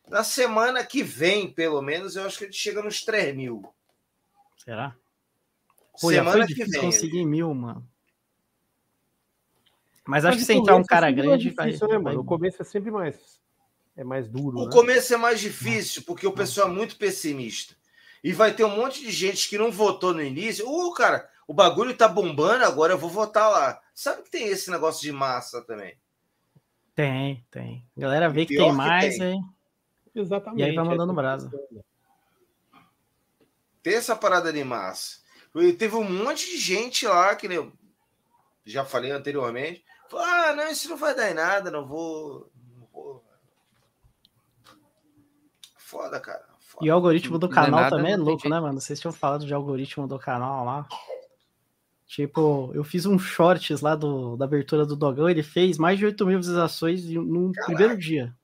Na 0.09 0.25
semana 0.25 0.85
que 0.85 1.03
vem, 1.03 1.53
pelo 1.53 1.81
menos, 1.81 2.17
eu 2.17 2.25
acho 2.25 2.39
que 2.39 2.45
ele 2.45 2.53
chega 2.53 2.83
nos 2.83 3.03
3 3.05 3.35
mil. 3.37 3.63
Será? 4.65 4.97
Pô, 6.01 6.11
semana 6.11 6.47
foi 6.47 6.55
que 6.55 6.65
vem. 6.65 6.81
conseguir 6.81 7.25
mil, 7.25 7.53
mano. 7.55 7.87
Mas 10.07 10.25
Mas 10.25 10.25
acho 10.25 10.39
que 10.39 10.43
o 10.43 10.47
se 10.47 10.53
entrar 10.55 10.77
um 10.77 10.81
é 10.81 10.85
cara 10.85 11.07
sempre 11.07 11.27
mais 11.27 11.29
grande, 11.39 11.51
vai, 11.55 11.67
difícil, 11.67 11.87
né, 11.89 11.95
vai- 11.95 12.03
mano? 12.03 12.21
O 12.21 12.25
começo 12.25 12.63
é 12.63 12.65
sempre 12.65 12.91
mais. 12.91 13.41
É 13.97 14.03
mais 14.03 14.29
duro. 14.29 14.59
O 14.59 14.65
né? 14.65 14.73
começo 14.73 15.15
é 15.15 15.17
mais 15.17 15.41
difícil, 15.41 16.03
porque 16.03 16.27
o 16.27 16.33
pessoal 16.33 16.69
é 16.69 16.73
muito 16.73 16.97
pessimista. 16.97 17.77
E 18.23 18.33
vai 18.33 18.53
ter 18.53 18.65
um 18.65 18.77
monte 18.77 19.01
de 19.01 19.11
gente 19.11 19.49
que 19.49 19.57
não 19.57 19.71
votou 19.71 20.13
no 20.13 20.23
início. 20.23 20.69
Uh, 20.69 20.93
cara, 20.93 21.29
o 21.47 21.55
bagulho 21.55 21.97
tá 21.97 22.07
bombando, 22.07 22.65
agora 22.65 22.93
eu 22.93 22.99
vou 22.99 23.11
votar 23.11 23.51
lá. 23.51 23.81
Sabe 23.95 24.23
que 24.23 24.31
tem 24.31 24.47
esse 24.49 24.71
negócio 24.71 25.03
de 25.03 25.11
massa 25.11 25.63
também? 25.63 25.97
Tem, 26.95 27.45
tem. 27.51 27.87
A 27.97 28.01
galera 28.01 28.29
vê 28.29 28.45
que 28.45 28.57
tem 28.57 28.71
que 28.71 28.77
mais, 28.77 29.17
tem. 29.17 29.33
hein? 29.33 29.45
Exatamente. 30.15 30.61
E 30.61 30.65
aí 30.65 30.75
vai 30.75 30.85
mandando 30.85 31.13
é- 31.13 31.15
brasa. 31.15 31.51
Tem 33.83 33.95
essa 33.95 34.15
parada 34.15 34.53
de 34.53 34.63
massa. 34.63 35.21
E 35.55 35.73
teve 35.73 35.97
um 35.97 36.05
monte 36.05 36.47
de 36.51 36.59
gente 36.59 37.07
lá, 37.07 37.35
que 37.35 37.49
nem 37.49 37.57
eu 37.57 37.73
já 38.65 38.85
falei 38.85 39.11
anteriormente. 39.11 39.85
Falou, 40.09 40.27
ah, 40.27 40.55
não, 40.55 40.71
isso 40.71 40.89
não 40.89 40.97
vai 40.97 41.15
dar 41.15 41.31
em 41.31 41.35
nada, 41.35 41.71
não 41.71 41.87
vou. 41.87 42.51
Não 42.77 42.87
vou. 42.93 43.25
Foda, 45.77 46.21
cara. 46.21 46.50
E 46.81 46.91
o 46.91 46.95
algoritmo 46.95 47.39
do 47.39 47.47
é 47.47 47.51
canal 47.51 47.81
nada, 47.81 47.97
também 47.97 48.13
é 48.13 48.17
louco, 48.17 48.49
né, 48.49 48.59
mano? 48.61 48.81
Vocês 48.81 48.99
tinham 49.01 49.13
falado 49.13 49.45
de 49.47 49.53
algoritmo 49.53 50.07
do 50.09 50.19
canal 50.19 50.65
lá. 50.65 50.89
Tipo, 52.07 52.71
eu 52.75 52.83
fiz 52.83 53.07
um 53.07 53.19
shorts 53.19 53.81
lá 53.81 53.95
do, 53.95 54.37
da 54.37 54.45
abertura 54.45 54.85
do 54.85 54.97
Dogão, 54.97 55.29
ele 55.29 55.43
fez 55.45 55.79
mais 55.79 55.99
de 55.99 56.07
8 56.07 56.27
mil 56.27 56.39
visualizações 56.39 57.05
no 57.09 57.53
Caraca. 57.53 57.67
primeiro 57.73 57.99
dia. 58.01 58.35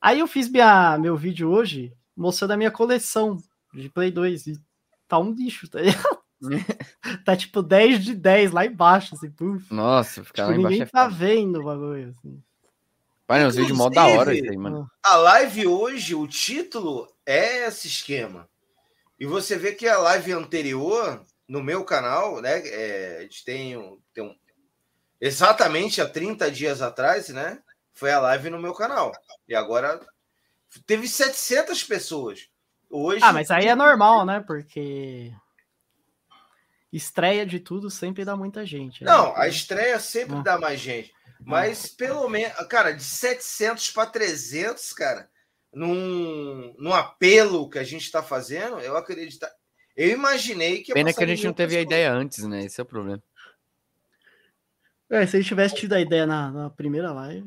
Aí 0.00 0.20
eu 0.20 0.26
fiz 0.26 0.48
minha, 0.48 0.96
meu 0.98 1.16
vídeo 1.16 1.50
hoje 1.50 1.92
mostrando 2.16 2.52
a 2.52 2.56
minha 2.56 2.70
coleção 2.70 3.36
de 3.72 3.88
Play 3.90 4.10
2 4.10 4.46
e 4.46 4.60
tá 5.08 5.18
um 5.18 5.32
lixo, 5.32 5.68
tá 5.68 5.80
ligado? 5.80 6.18
tá 7.24 7.36
tipo 7.36 7.62
10 7.62 8.02
de 8.04 8.14
10 8.14 8.52
lá 8.52 8.64
embaixo, 8.64 9.14
assim, 9.14 9.30
puf. 9.30 9.72
Nossa, 9.72 10.22
ficar 10.24 10.44
Tipo, 10.46 10.52
lá 10.52 10.56
embaixo 10.58 10.70
ninguém 10.70 10.82
é 10.82 10.86
tá 10.86 11.04
foda. 11.04 11.14
vendo 11.14 11.60
o 11.60 11.64
bagulho, 11.64 12.08
assim. 12.10 12.42
Pai, 13.26 13.44
uns 13.46 13.56
vídeos 13.56 13.76
mó 13.78 13.88
da 13.88 14.06
hora 14.06 14.34
isso 14.34 14.50
aí, 14.50 14.56
mano. 14.56 14.90
A 15.02 15.16
live 15.16 15.66
hoje, 15.66 16.14
o 16.14 16.26
título 16.26 17.10
é 17.24 17.66
esse 17.66 17.86
esquema. 17.88 18.48
E 19.18 19.24
você 19.24 19.56
vê 19.56 19.72
que 19.72 19.88
a 19.88 19.96
live 19.98 20.32
anterior, 20.32 21.24
no 21.48 21.62
meu 21.62 21.84
canal, 21.84 22.40
né? 22.42 22.60
é, 22.66 23.16
a 23.18 23.22
gente 23.22 23.44
tem, 23.44 23.76
um- 23.76 23.98
tem 24.12 24.24
um. 24.24 24.34
Exatamente 25.20 26.02
há 26.02 26.08
30 26.08 26.50
dias 26.50 26.82
atrás, 26.82 27.28
né? 27.30 27.62
Foi 27.94 28.10
a 28.12 28.20
live 28.20 28.50
no 28.50 28.60
meu 28.60 28.74
canal. 28.74 29.12
E 29.48 29.54
agora 29.54 30.00
teve 30.86 31.08
700 31.08 31.82
pessoas. 31.84 32.48
Hoje. 32.90 33.20
Ah, 33.24 33.32
mas 33.32 33.50
aí 33.50 33.66
é 33.68 33.74
normal, 33.74 34.26
né? 34.26 34.44
Porque 34.46 35.32
estreia 36.92 37.46
de 37.46 37.58
tudo 37.58 37.90
sempre 37.90 38.24
dá 38.24 38.36
muita 38.36 38.66
gente. 38.66 39.02
né? 39.02 39.10
Não, 39.10 39.34
a 39.36 39.48
estreia 39.48 39.98
sempre 39.98 40.36
Ah. 40.36 40.42
dá 40.42 40.58
mais 40.58 40.78
gente. 40.78 41.13
Mas 41.44 41.86
pelo 41.88 42.28
menos, 42.28 42.54
cara, 42.68 42.92
de 42.92 43.02
700 43.04 43.90
para 43.90 44.10
300, 44.10 44.92
cara, 44.92 45.28
num, 45.72 46.74
num 46.78 46.92
apelo 46.94 47.68
que 47.68 47.78
a 47.78 47.84
gente 47.84 48.02
está 48.02 48.22
fazendo, 48.22 48.78
eu 48.80 48.96
acredito. 48.96 49.46
Eu 49.96 50.10
imaginei 50.10 50.82
que. 50.82 50.92
Pena 50.92 51.12
que 51.12 51.22
a 51.22 51.26
gente 51.26 51.44
não 51.44 51.52
teve 51.52 51.76
a 51.76 51.80
ideia 51.80 52.12
antes, 52.12 52.44
né? 52.44 52.64
Esse 52.64 52.80
é 52.80 52.82
o 52.82 52.86
problema. 52.86 53.22
É, 55.10 55.26
se 55.26 55.36
a 55.36 55.40
gente 55.40 55.48
tivesse 55.48 55.74
tido 55.74 55.92
a 55.92 56.00
ideia 56.00 56.26
na, 56.26 56.50
na 56.50 56.70
primeira 56.70 57.12
live. 57.12 57.46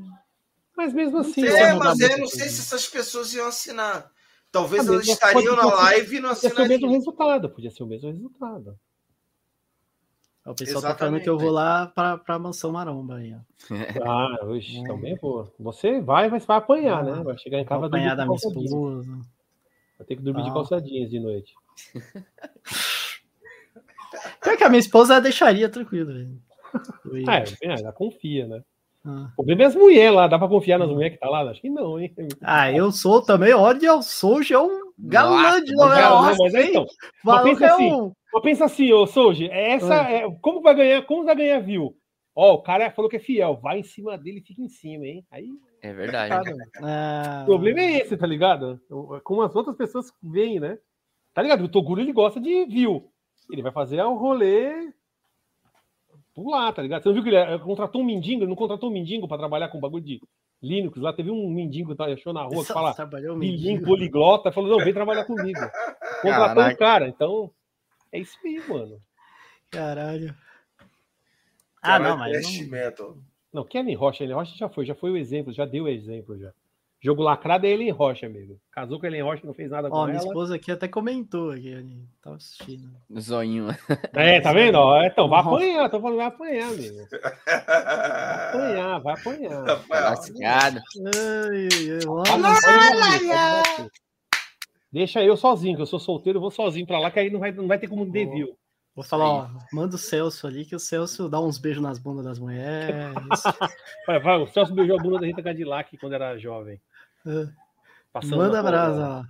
Mas 0.75 0.93
mesmo 0.93 1.17
assim. 1.17 1.41
né, 1.41 1.49
É, 1.49 1.73
mas 1.73 1.99
eu 1.99 2.17
não 2.19 2.27
sei 2.27 2.39
coisa. 2.39 2.53
se 2.53 2.61
essas 2.61 2.87
pessoas 2.87 3.33
iam 3.33 3.47
assinar. 3.47 4.11
Talvez 4.51 4.87
Ah, 4.87 4.93
elas 4.93 5.07
estariam 5.07 5.55
na 5.55 5.65
live 5.65 6.15
e 6.15 6.19
não 6.19 6.29
Podia 6.29 6.49
ser 6.49 6.55
o 6.55 6.59
mesmo 6.59 6.73
assinariam. 6.75 6.91
resultado, 6.91 7.49
podia 7.49 7.71
ser 7.71 7.83
o 7.83 7.87
mesmo 7.87 8.11
resultado. 8.11 8.79
O 10.47 10.55
pessoal 10.55 10.81
tá 10.81 10.95
falando 10.95 11.19
que 11.19 11.29
eu 11.29 11.37
vou 11.37 11.51
lá 11.51 11.87
pra, 11.87 12.17
pra 12.17 12.39
mansão 12.39 12.71
maromba 12.71 13.17
aí, 13.17 13.35
ó. 13.35 13.39
Ah, 14.07 14.45
hoje 14.45 14.81
também 14.85 15.15
vou. 15.15 15.51
Você 15.59 15.99
vai, 15.99 16.29
mas 16.29 16.45
vai 16.45 16.57
apanhar, 16.57 17.03
né? 17.03 17.21
Vai 17.23 17.37
chegar 17.37 17.59
em 17.59 17.65
casa 17.65 17.81
vai 17.81 17.87
apanhar 17.89 18.15
da 18.15 18.23
de 18.23 18.29
minha 18.29 18.37
esposa. 18.37 19.09
Vai 19.97 20.07
ter 20.07 20.15
que 20.15 20.21
dormir 20.21 20.43
de 20.43 20.49
Ah. 20.49 20.53
calça 20.53 20.81
jeans 20.81 21.09
de 21.09 21.19
noite. 21.19 21.53
Pior 24.41 24.57
que 24.57 24.63
a 24.63 24.69
minha 24.69 24.79
esposa 24.79 25.19
deixaria 25.19 25.67
tranquilo, 25.69 26.13
velho. 26.13 26.39
Ah, 27.27 27.43
é, 27.61 27.79
ela 27.81 27.91
confia, 27.91 28.47
né? 28.47 28.63
Ah. 29.07 29.29
O 29.31 29.35
problema 29.37 29.63
é 29.63 29.65
as 29.67 29.75
mulheres 29.75 30.13
lá. 30.13 30.27
Dá 30.27 30.37
pra 30.37 30.47
confiar 30.49 30.77
nas 30.77 30.89
mulheres 30.89 31.13
que 31.13 31.19
tá 31.19 31.29
lá? 31.29 31.49
Acho 31.49 31.61
que 31.61 31.69
não, 31.69 31.97
hein? 31.99 32.13
Ah, 32.41 32.69
eu 32.71 32.91
sou 32.91 33.21
também, 33.21 33.53
olha, 33.53 33.85
eu 33.85 34.01
sou 34.01 34.43
já 34.43 34.61
um 34.61 34.91
galã 34.99 35.63
de 35.63 35.73
novela. 35.73 36.09
Não, 36.09 36.21
Nossa, 36.23 36.43
mas 36.43 36.53
então, 36.55 36.85
Maluco 37.23 37.47
pensa 37.49 37.65
é 37.65 37.69
assim, 37.69 37.93
um- 37.93 38.11
Mas 38.33 38.43
pensa 38.43 38.65
assim, 38.65 38.91
ô 38.93 39.07
Souji, 39.07 39.49
essa 39.49 39.95
é, 40.09 40.29
como 40.41 40.61
vai 40.61 40.75
ganhar, 40.75 41.01
como 41.05 41.23
vai 41.23 41.35
ganhar 41.35 41.59
view? 41.59 41.95
Ó, 42.35 42.55
o 42.55 42.61
cara 42.61 42.91
falou 42.91 43.09
que 43.09 43.15
é 43.15 43.19
fiel, 43.19 43.57
vai 43.63 43.79
em 43.79 43.83
cima 43.83 44.17
dele 44.17 44.39
e 44.39 44.43
fica 44.45 44.61
em 44.61 44.67
cima, 44.67 45.05
hein? 45.05 45.25
Aí 45.31 45.47
É 45.81 45.93
verdade. 45.93 46.35
Ah, 46.83 47.39
o 47.43 47.45
problema 47.45 47.79
é 47.79 47.97
esse, 47.99 48.17
tá 48.17 48.27
ligado? 48.27 48.79
Como 49.23 49.41
as 49.41 49.55
outras 49.55 49.75
pessoas 49.75 50.11
veem, 50.21 50.59
né? 50.59 50.77
Tá 51.33 51.41
ligado? 51.41 51.63
O 51.63 51.69
Toguro 51.69 52.01
ele 52.01 52.11
gosta 52.11 52.39
de 52.39 52.65
view. 52.65 53.09
Ele 53.51 53.61
vai 53.61 53.71
fazer 53.71 54.01
o 54.03 54.15
rolê 54.15 54.91
pular, 56.43 56.71
tá 56.71 56.81
ligado? 56.83 57.01
Você 57.01 57.09
não 57.09 57.13
viu 57.15 57.23
que 57.23 57.29
ele 57.29 57.35
eh, 57.37 57.57
contratou 57.59 58.01
um 58.01 58.05
mendigo? 58.05 58.41
Ele 58.43 58.49
não 58.49 58.55
contratou 58.55 58.89
um 58.89 58.93
mendigo 58.93 59.27
pra 59.27 59.37
trabalhar 59.37 59.69
com 59.69 59.79
bagulho 59.79 60.03
de 60.03 60.21
Linux? 60.61 60.97
Lá 61.01 61.11
teve 61.11 61.31
um 61.31 61.49
mendigo 61.49 61.91
que 61.91 61.97
tá- 61.97 62.05
achou 62.05 62.31
na 62.31 62.43
rua 62.43 62.63
que 62.63 62.71
fala 62.71 62.93
trabalhou 62.93 63.35
mendigo 63.35 63.83
poliglota, 63.85 64.51
falou, 64.51 64.69
não, 64.77 64.85
vem 64.85 64.93
trabalhar 64.93 65.25
comigo. 65.25 65.59
Contratou 66.21 66.55
Caraca. 66.55 66.73
um 66.73 66.77
cara, 66.77 67.07
então 67.07 67.51
é 68.11 68.19
isso 68.19 68.37
aí, 68.45 68.61
mano. 68.69 68.99
Caralho. 69.71 70.35
Ah, 71.81 71.99
não, 71.99 72.17
mas. 72.17 72.31
Trash 72.31 72.61
não- 72.61 72.69
metal. 72.69 73.17
Não, 73.53 73.63
Kellen 73.63 73.95
Rocha, 73.95 74.23
Ellen 74.23 74.35
Rocha 74.35 74.55
já 74.55 74.69
foi, 74.69 74.85
já 74.85 74.93
foi 74.93 75.09
o 75.11 75.17
exemplo, 75.17 75.51
já 75.53 75.65
deu 75.65 75.85
o 75.85 75.89
exemplo 75.89 76.37
já. 76.37 76.51
Jogo 76.99 77.21
lacrado 77.21 77.67
é 77.67 77.69
Ellen 77.69 77.91
Rocha, 77.91 78.25
amigo. 78.25 78.59
Casou 78.71 78.99
com 78.99 79.05
a 79.05 79.09
Ellen 79.09 79.21
Rocha, 79.21 79.45
não 79.45 79.53
fez 79.53 79.69
nada 79.69 79.87
com 79.89 79.95
Ó, 79.95 80.05
minha 80.05 80.17
ela. 80.17 80.27
esposa 80.27 80.55
aqui 80.55 80.71
até 80.71 80.87
comentou 80.87 81.51
aqui, 81.51 81.73
ali. 81.73 82.03
Tava 82.21 82.37
assistindo. 82.37 82.89
Zoinho. 83.19 83.67
É, 84.13 84.41
tá 84.41 84.51
vendo? 84.51 84.75
Ó, 84.75 85.03
então, 85.03 85.29
vai 85.29 85.39
apanhar, 85.41 85.89
tô 85.89 86.01
falando, 86.01 86.17
vai 86.17 86.25
apanhar, 86.25 86.69
amigo. 86.69 87.07
Vai 87.11 88.47
apanhar, 88.49 88.99
vai 88.99 89.13
apanhar. 89.13 89.63
Lascado. 89.89 90.81
Pode 92.03 92.07
olha. 92.07 92.41
bater. 92.41 93.91
Deixa 94.91 95.23
eu 95.23 95.37
sozinho, 95.37 95.75
que 95.75 95.81
eu 95.81 95.85
sou 95.85 95.99
solteiro, 95.99 96.37
eu 96.37 96.41
vou 96.41 96.49
sozinho 96.49 96.87
pra 96.87 96.97
lá, 96.99 97.11
que 97.11 97.19
aí 97.19 97.29
não 97.29 97.39
vai, 97.39 97.51
não 97.51 97.67
vai 97.67 97.77
ter 97.77 97.87
como 97.87 98.09
devil. 98.09 98.57
Vou 98.95 99.03
falar, 99.03 99.29
ó, 99.29 99.49
manda 99.71 99.95
o 99.95 99.99
Celso 99.99 100.47
ali, 100.47 100.65
que 100.65 100.75
o 100.75 100.79
Celso 100.79 101.29
dá 101.29 101.39
uns 101.39 101.59
beijos 101.59 101.83
nas 101.83 101.99
bundas 101.99 102.25
das 102.25 102.39
mulheres. 102.39 103.13
Vai, 104.07 104.19
vai, 104.19 104.37
o 104.41 104.47
Celso 104.47 104.73
beijou 104.73 104.97
a 104.97 105.03
bunda 105.03 105.19
da 105.19 105.27
Rita 105.27 105.43
Cadillac 105.43 105.95
quando 105.97 106.13
era 106.13 106.35
jovem. 106.39 106.81
É. 107.27 107.47
Passando 108.13 108.37
manda 108.37 108.61
na- 108.61 108.69
brasa 108.69 108.99
lá. 109.07 109.27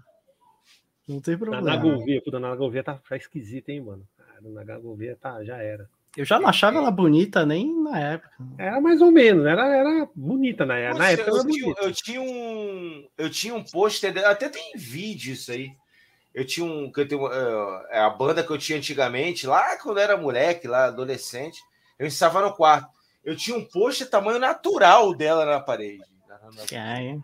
Não 1.08 1.22
tem 1.22 1.34
Na, 1.34 1.40
problema. 1.40 1.62
na 1.64 1.78
Gouveia, 1.78 2.22
puta, 2.22 2.40
na 2.40 2.56
Gouveia 2.56 2.84
tá, 2.84 3.00
tá 3.08 3.16
esquisito, 3.16 3.70
hein, 3.70 3.82
mano. 3.82 4.06
Cara, 4.18 4.66
na 4.66 4.78
Gouveia 4.78 5.18
tá, 5.20 5.44
já 5.44 5.58
era. 5.58 5.90
Eu 6.16 6.26
já 6.26 6.40
não 6.40 6.50
achava 6.50 6.78
ela 6.78 6.90
bonita 6.92 7.46
nem 7.46 7.72
na 7.84 8.00
época. 8.00 8.32
Era 8.58 8.82
mais 8.82 9.02
ou 9.02 9.12
menos, 9.12 9.46
era, 9.46 9.68
era 9.68 10.10
bonita 10.16 10.66
na, 10.66 10.76
na 10.80 10.92
Poxa, 10.96 11.12
época. 11.12 11.30
Era 11.30 11.38
eu, 11.38 11.46
tinha, 11.46 11.76
eu 11.82 11.94
tinha 11.94 12.22
um. 12.22 13.08
Eu 13.18 13.30
tinha 13.30 13.56
um 13.56 13.64
pôster, 13.64 14.12
dela, 14.14 14.30
até 14.32 14.50
tem 14.50 14.74
vídeo 14.76 15.34
isso 15.34 15.52
aí. 15.52 15.72
Eu 16.34 16.44
tinha 16.46 16.66
um. 16.66 16.92
Que 16.92 17.02
eu 17.02 17.08
tenho, 17.08 17.28
é, 17.32 17.98
é 17.98 18.00
a 18.00 18.10
banda 18.10 18.44
que 18.44 18.52
eu 18.52 18.58
tinha 18.58 18.78
antigamente, 18.78 19.46
lá 19.48 19.78
quando 19.78 19.98
eu 19.98 20.04
era 20.04 20.18
moleque, 20.18 20.68
lá, 20.68 20.86
adolescente, 20.86 21.62
eu 22.00 22.08
estava 22.08 22.42
no 22.42 22.54
quarto. 22.54 22.90
Eu 23.24 23.36
tinha 23.36 23.56
um 23.56 23.64
pôster 23.64 24.10
tamanho 24.10 24.40
natural 24.40 25.14
dela 25.14 25.46
na 25.46 25.60
parede. 25.60 26.04
Ai, 26.76 27.22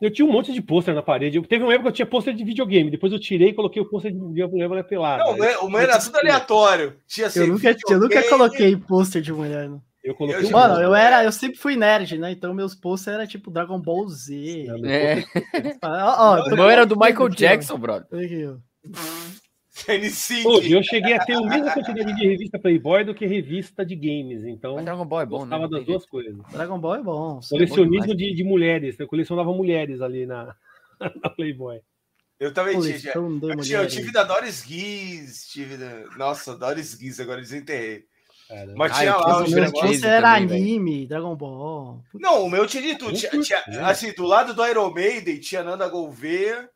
Eu 0.00 0.10
tinha 0.10 0.26
um 0.26 0.32
monte 0.32 0.52
de 0.52 0.62
pôster 0.62 0.94
na 0.94 1.02
parede. 1.02 1.36
Eu, 1.36 1.42
teve 1.44 1.62
uma 1.62 1.72
época 1.74 1.88
que 1.88 1.92
eu 1.92 1.96
tinha 1.96 2.06
pôster 2.06 2.32
de 2.34 2.42
videogame. 2.42 2.90
Depois 2.90 3.12
eu 3.12 3.18
tirei 3.20 3.48
e 3.50 3.52
coloquei 3.52 3.82
o 3.82 3.84
pôster 3.88 4.10
de 4.10 4.18
mulher 4.18 4.48
pelada. 4.84 5.24
Não, 5.24 5.32
o 5.32 5.38
meu- 5.38 5.60
o 5.64 5.70
meu 5.70 5.80
era 5.80 5.98
tudo 5.98 6.16
aleatório. 6.16 6.96
Tinha 7.06 7.26
assim, 7.26 7.40
eu, 7.40 7.46
nunca, 7.48 7.76
eu 7.88 8.00
nunca 8.00 8.22
coloquei 8.28 8.76
pôster 8.76 9.20
de 9.20 9.32
mulher. 9.32 9.68
Não. 9.68 9.82
Eu 10.02 10.14
coloquei 10.14 10.46
Eu- 10.46 10.50
Mano, 10.50 10.80
eu 10.80 10.94
era, 10.94 11.22
eu 11.24 11.30
sempre 11.30 11.58
fui 11.58 11.76
nerd, 11.76 12.16
né? 12.16 12.30
Então 12.32 12.54
meus 12.54 12.74
pôster 12.74 13.12
era 13.12 13.26
tipo 13.26 13.50
Dragon 13.50 13.78
Ball 13.78 14.08
Z. 14.08 14.66
É. 14.86 15.22
Ó, 15.82 16.38
ó, 16.38 16.46
O 16.46 16.56
meu 16.56 16.70
era 16.70 16.86
do 16.86 16.98
Michael. 16.98 17.28
Jackson, 17.28 17.76
brother. 17.78 18.06
Olha 18.10 18.24
aqui, 18.24 18.46
ó. 18.46 18.54
N5. 19.86 20.44
Hoje 20.46 20.72
eu 20.72 20.82
cheguei 20.82 21.14
a 21.14 21.24
ter 21.24 21.34
a 21.34 21.40
mesma 21.40 21.72
quantidade 21.72 22.14
de 22.14 22.26
revista 22.26 22.58
Playboy 22.58 23.04
do 23.04 23.14
que 23.14 23.26
revista 23.26 23.84
de 23.84 23.94
games. 23.96 24.44
Então, 24.44 24.76
Mas 24.76 24.84
Dragon 24.84 25.04
Ball 25.06 25.20
é 25.22 25.26
bom, 25.26 25.44
né? 25.44 25.68
das 25.68 25.84
duas 25.84 26.06
coisas. 26.06 26.34
Dragon 26.52 26.78
Ball 26.78 26.96
é 26.96 27.02
bom. 27.02 27.40
Colecionismo 27.48 28.14
demais. 28.14 28.18
de, 28.18 28.34
de 28.34 28.44
mulheres. 28.44 28.98
Eu 28.98 29.06
colecionava 29.08 29.52
mulheres 29.52 30.00
ali 30.00 30.26
na, 30.26 30.54
na 31.22 31.30
Playboy. 31.30 31.80
Eu 32.38 32.54
também 32.54 32.80
de 32.80 33.08
Eu, 33.08 33.80
eu 33.82 33.86
tive 33.86 34.10
da 34.12 34.24
Doris 34.24 34.62
Guiz, 34.64 35.46
tive 35.48 35.76
da. 35.76 36.04
Nossa, 36.16 36.56
Doris 36.56 36.94
Guiz, 36.94 37.20
agora 37.20 37.40
desenterrei. 37.40 38.04
Cara. 38.48 38.72
Mas 38.74 38.92
Ah, 38.92 38.94
tinha 38.98 39.10
eu 39.12 39.18
lá 39.20 39.34
fiz 39.38 39.46
os 39.46 39.52
o 39.52 39.54
meu 39.54 39.64
negócios. 39.64 40.02
era 40.02 40.34
também, 40.40 40.56
anime, 40.56 41.06
Dragon 41.06 41.36
Ball. 41.36 42.02
Não, 42.14 42.44
o 42.44 42.50
meu 42.50 42.66
tinha 42.66 42.82
de 42.82 42.96
tudo. 42.96 43.12
Tinha, 43.12 43.30
tinha- 43.40 43.86
assim, 43.86 44.12
do 44.12 44.24
lado 44.24 44.54
do 44.54 44.66
Iron 44.66 44.90
Maiden 44.92 45.38
tinha 45.38 45.62
Nanda 45.62 45.86
Gouveia. 45.86 46.68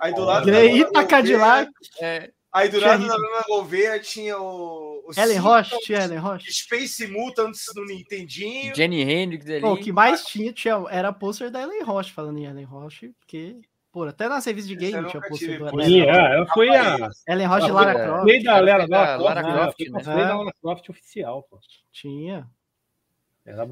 Aí 0.00 0.14
do 0.14 0.24
lado 0.24 0.44
Gouveia- 0.46 1.06
Cadillac. 1.06 1.70
É, 2.00 2.30
Aí 2.52 2.68
do 2.68 2.78
Tinha 2.78 2.90
lado 2.90 3.00
Rio. 3.00 3.08
da 3.08 3.18
Nanda 3.18 3.44
Gouveia 3.48 3.98
tinha 3.98 4.38
o. 4.38 5.04
o 5.08 5.10
Ellen 5.20 5.38
Roche, 5.38 5.78
tinha 5.80 6.00
Ellen 6.04 6.18
Roche. 6.18 6.52
Space 6.52 7.06
Mutants 7.06 7.64
no 7.74 7.84
Nintendinho. 7.86 8.74
Jenny 8.74 9.00
Hendrix 9.00 9.46
ali. 9.48 9.60
Pô, 9.62 9.72
o 9.72 9.76
que 9.78 9.90
mais 9.90 10.22
tinha, 10.24 10.52
tinha 10.52 10.74
era 10.90 11.10
pôster 11.14 11.50
da 11.50 11.62
Ellen 11.62 11.82
Roche, 11.82 12.12
falando 12.12 12.38
em 12.38 12.44
Ellen 12.44 12.64
Roche, 12.66 13.08
porque, 13.18 13.56
pô, 13.90 14.04
até 14.04 14.28
nas 14.28 14.44
revistas 14.44 14.68
de 14.68 14.74
eu 14.74 14.90
game 14.92 15.08
tinha 15.08 15.22
pôster 15.22 15.58
do. 15.58 15.80
Ellen 15.80 15.86
Sim, 15.86 16.00
Roche. 16.00 16.10
é, 16.18 16.34
ela 16.34 16.46
foi 16.52 16.68
a. 16.68 17.10
Ellen 17.26 17.46
Roche 17.46 17.66
e 17.68 17.70
Lara 17.72 17.90
é. 17.90 18.04
Croft. 18.04 18.22
Play 18.24 18.42
da 18.42 18.60
Lara, 18.60 18.86
da 18.88 19.16
Lara, 19.16 19.42
Croft, 19.42 19.80
né? 19.80 19.88
né? 19.90 20.04
Foi 20.04 20.12
É. 20.12 20.16
da 20.26 20.36
Lara 20.36 20.52
Croft 20.60 20.88
oficial, 20.90 21.42
pô. 21.48 21.58
Tinha. 21.90 22.46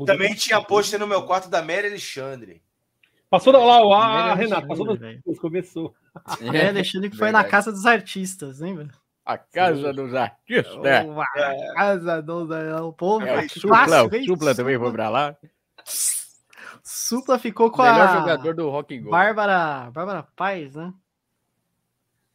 Também 0.06 0.34
tinha 0.34 0.60
pôster 0.62 0.98
no 0.98 1.06
meu 1.06 1.22
quarto 1.24 1.48
da 1.50 1.60
Mary 1.62 1.86
Alexandre. 1.88 2.62
Passou 3.30 3.52
da 3.52 3.60
lá, 3.60 3.80
ó, 3.80 3.94
a 3.94 4.06
Primeira 4.06 4.34
Renata, 4.34 4.66
passou 4.66 4.96
das 4.96 5.38
começou. 5.38 5.94
É, 6.52 6.68
Alexandre 6.68 7.08
que 7.08 7.16
foi 7.16 7.30
na 7.30 7.42
Verdade. 7.42 7.50
casa 7.50 7.70
dos 7.70 7.86
artistas, 7.86 8.58
lembra? 8.58 8.88
A 9.24 9.38
casa 9.38 9.92
dos 9.92 10.12
artistas. 10.12 11.06
Uma 11.06 11.24
casa 11.74 12.20
do 12.20 12.48
o 12.88 12.92
povo. 12.92 13.24
É, 13.24 13.44
o 13.44 13.48
Supla, 13.48 14.04
o 14.04 14.24
Supla 14.24 14.54
também 14.54 14.76
foi 14.76 14.90
pra 14.90 15.08
lá. 15.08 15.36
Supla 16.82 17.38
ficou 17.38 17.70
com 17.70 17.82
Melhor 17.82 18.08
a 18.08 18.18
jogador 18.18 18.54
do 18.54 18.68
Rock 18.68 18.98
and. 18.98 19.08
Bárbara, 19.08 19.90
Bárbara 19.92 20.26
Paz, 20.34 20.74
né? 20.74 20.92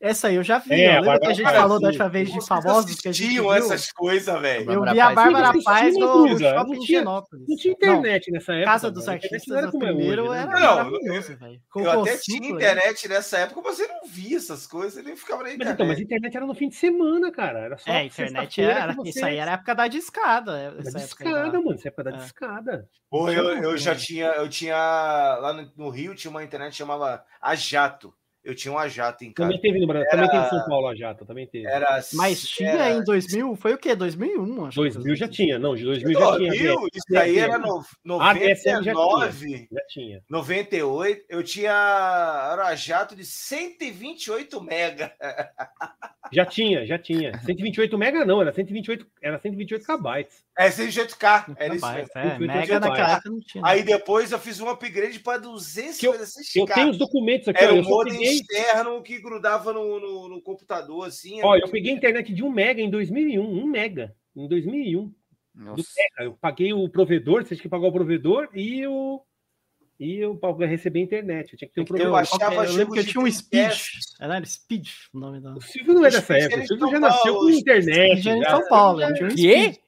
Essa 0.06 0.28
aí 0.28 0.36
eu 0.36 0.44
já 0.44 0.60
vi. 0.60 0.74
É, 0.82 1.00
Lembra 1.00 1.20
que 1.20 1.26
a 1.28 1.34
gente 1.34 1.44
Paz, 1.44 1.58
falou 1.58 1.80
da 1.80 1.88
última 1.88 2.08
vez 2.10 2.32
de 2.32 2.46
famosos 2.46 2.96
que 3.02 3.08
a 3.08 3.12
gente 3.12 3.28
viu? 3.34 3.52
essas 3.54 3.92
coisas, 3.92 4.40
velho. 4.40 4.72
Eu 4.72 4.84
vi 4.84 5.00
a. 5.00 5.12
Bárbara 5.16 5.52
Sim, 5.54 5.64
Paz 5.64 5.98
no 5.98 6.12
Cruza. 6.12 6.50
shopping 6.52 6.74
Não 6.74 6.80
tinha- 6.80 7.00
Genópolis. 7.00 7.46
Não 7.48 7.56
tinha 7.56 7.74
internet 7.74 8.32
nessa 8.32 8.54
época. 8.54 8.72
Casa 8.72 8.92
dos 8.92 9.08
Artistas 9.08 9.72
como 9.72 9.84
é 9.84 9.88
primeiro 9.88 10.24
hoje, 10.30 10.32
né? 10.46 10.52
era 10.52 10.60
Não, 10.60 10.76
maravilhoso, 10.76 11.38
velho. 11.38 11.62
Eu 11.76 12.02
até 12.02 12.18
tinha 12.18 12.50
internet 12.50 13.08
nessa 13.08 13.38
época, 13.40 13.62
mas 13.64 13.78
você 13.78 13.88
não 13.88 14.02
via 14.08 14.38
essas 14.38 14.68
coisas, 14.68 14.98
ele 14.98 15.16
ficava 15.16 15.42
na 15.42 15.50
Mas 15.50 15.56
internet. 15.56 15.74
então, 15.76 15.88
mas 15.88 15.98
a 15.98 16.02
internet 16.02 16.38
era 16.38 16.46
no 16.46 16.54
fim 16.54 16.70
de 16.70 16.76
semana, 16.76 17.32
cara. 17.32 17.60
Era 17.60 17.78
só 17.78 17.90
É, 17.92 17.98
a 17.98 18.04
internet 18.04 18.62
era. 18.62 18.90
que 18.94 18.96
você- 18.98 19.10
Isso 19.10 19.26
aí 19.26 19.38
era 19.38 19.52
a 19.52 19.54
época 19.56 19.74
da 19.76 19.88
discada. 19.88 20.52
Da 20.72 20.80
Essa 20.82 20.90
época 21.00 21.00
discada, 21.00 21.52
da- 21.52 21.58
mano. 21.60 21.74
Essa 21.74 21.88
época 21.88 22.04
da 22.04 22.10
É. 22.12 22.18
discada. 22.18 22.90
Pô, 23.10 23.30
eu, 23.32 23.44
eu 23.64 23.78
já 23.78 23.96
tinha, 23.96 24.28
eu 24.28 24.48
tinha 24.50 24.76
lá 24.76 25.54
no, 25.54 25.72
no 25.76 25.90
Rio 25.90 26.14
tinha 26.14 26.30
uma 26.30 26.44
internet 26.44 26.72
que 26.72 26.78
chamava 26.78 27.24
A 27.42 27.56
Jato. 27.56 28.14
Eu 28.46 28.54
tinha 28.56 28.72
um 28.72 28.78
A 28.78 28.88
Jato 28.88 29.24
em 29.26 29.34
casa. 29.34 29.50
Também 29.50 29.60
teve 29.60 29.80
no 29.80 29.88
Brasil. 29.88 30.08
Também 30.12 30.30
teve 30.30 30.46
em 30.46 30.50
São 30.50 30.66
Paulo 30.66 30.88
a 30.88 30.96
Jata. 30.96 31.26
Também 31.26 31.48
teve. 31.48 31.66
Era 31.68 32.00
Mas 32.14 32.48
tinha 32.48 32.70
era, 32.70 32.92
em 32.92 33.04
2000, 33.04 33.56
foi 33.56 33.74
o 33.74 33.78
quê? 33.78 33.96
2001, 33.96 34.66
acho. 34.66 34.76
2000 34.78 35.16
já 35.16 35.28
tinha. 35.28 35.58
Não, 35.58 35.76
de 35.76 35.84
2000 35.84 36.20
No 36.20 36.26
já 36.32 36.38
tinha. 36.38 36.52
Rio, 36.52 36.82
né? 36.82 36.88
isso 36.94 37.18
aí 37.18 37.38
era 37.40 37.58
no, 37.58 38.22
Ah, 38.22 38.34
DSL 38.34 38.84
já 38.84 38.94
99, 38.94 39.68
Já 39.72 39.82
tinha. 39.90 40.24
98. 40.30 41.26
Eu 41.28 41.44
tinha 41.44 41.72
era 42.54 42.68
A 42.68 42.76
Jato 42.76 43.16
de 43.16 43.26
128 43.26 44.62
mega. 44.62 45.12
Já 46.32 46.46
tinha, 46.46 46.86
já 46.86 46.98
tinha. 46.98 47.38
128 47.40 47.98
mega 47.98 48.26
não, 48.26 48.42
era 48.42 48.52
128, 48.52 49.06
era 49.22 49.40
128 49.40 49.86
kbytes. 49.86 50.44
É 50.58 50.70
128K. 50.70 51.54
Era 51.58 51.76
isso 51.76 51.86
mesmo. 51.86 52.10
é, 52.16 52.22
128 52.24 52.40
mega 52.48 52.80
naquela 52.80 52.80
gigabytes. 52.80 53.14
época 53.16 53.30
não 53.30 53.40
tinha. 53.42 53.64
Aí 53.66 53.84
depois 53.84 54.32
eu 54.32 54.40
fiz 54.40 54.60
um 54.62 54.70
upgrade 54.70 55.20
para 55.20 55.40
256K. 55.42 56.56
Eu 56.56 56.66
tenho 56.66 56.90
os 56.92 56.98
documentos 56.98 57.48
aqui, 57.50 57.64
Era 57.64 57.74
ó, 57.74 57.76
um 57.76 57.80
eu 57.80 57.84
só 57.84 57.90
modem 57.90 58.14
peguei, 58.18 58.35
externo 58.36 59.02
que 59.02 59.20
grudava 59.20 59.74
no, 59.74 60.00
no, 60.00 60.30
no 60.30 60.42
computador, 60.42 61.08
assim. 61.08 61.42
ó, 61.44 61.56
eu 61.56 61.68
peguei 61.70 61.92
a 61.92 61.96
internet 61.96 62.34
de 62.34 62.44
1 62.44 62.50
mega 62.52 62.82
em 62.82 62.90
2001, 62.90 63.42
1 63.42 63.68
mega 63.68 64.16
em 64.36 64.48
2001. 64.48 65.14
Nossa. 65.54 65.84
Eu 66.20 66.34
paguei 66.34 66.74
o 66.74 66.90
provedor, 66.90 67.44
você 67.44 67.56
tinha 67.56 67.64
que 67.64 67.70
pagar 67.70 67.88
o 67.88 67.94
provedor 67.94 68.50
e 68.54 68.86
o 68.86 69.22
E 69.98 70.18
eu 70.18 70.36
para 70.36 70.68
receber 70.68 71.00
internet, 71.00 71.54
eu 71.54 71.58
tinha 71.58 71.70
que 71.70 71.74
ter 71.74 71.82
um 71.82 71.84
Eu 71.84 71.88
programa. 71.88 72.12
baixava 72.12 72.66
eu 72.66 72.74
lembro 72.74 72.94
que 72.94 73.00
eu 73.00 73.06
tinha 73.06 73.24
um 73.24 73.32
Speed. 73.32 73.50
Dreamcast. 73.52 74.16
Era 74.20 74.46
Speed 74.46 74.88
o 75.14 75.20
nome 75.20 75.40
da. 75.40 75.54
O 75.54 75.62
Silvio 75.62 75.94
não 75.94 76.06
é 76.06 76.12
dessa 76.12 76.38
época, 76.38 76.62
o 76.62 76.68
Silvio 76.68 76.92
já 76.92 77.00
nasceu 77.00 77.36
com 77.36 77.50
internet. 77.50 78.20
Speed 78.20 78.26
era 78.28 78.38
em 78.38 78.42
já. 78.42 78.50
São 78.50 78.68
Paulo. 78.68 79.02
eu 79.02 79.85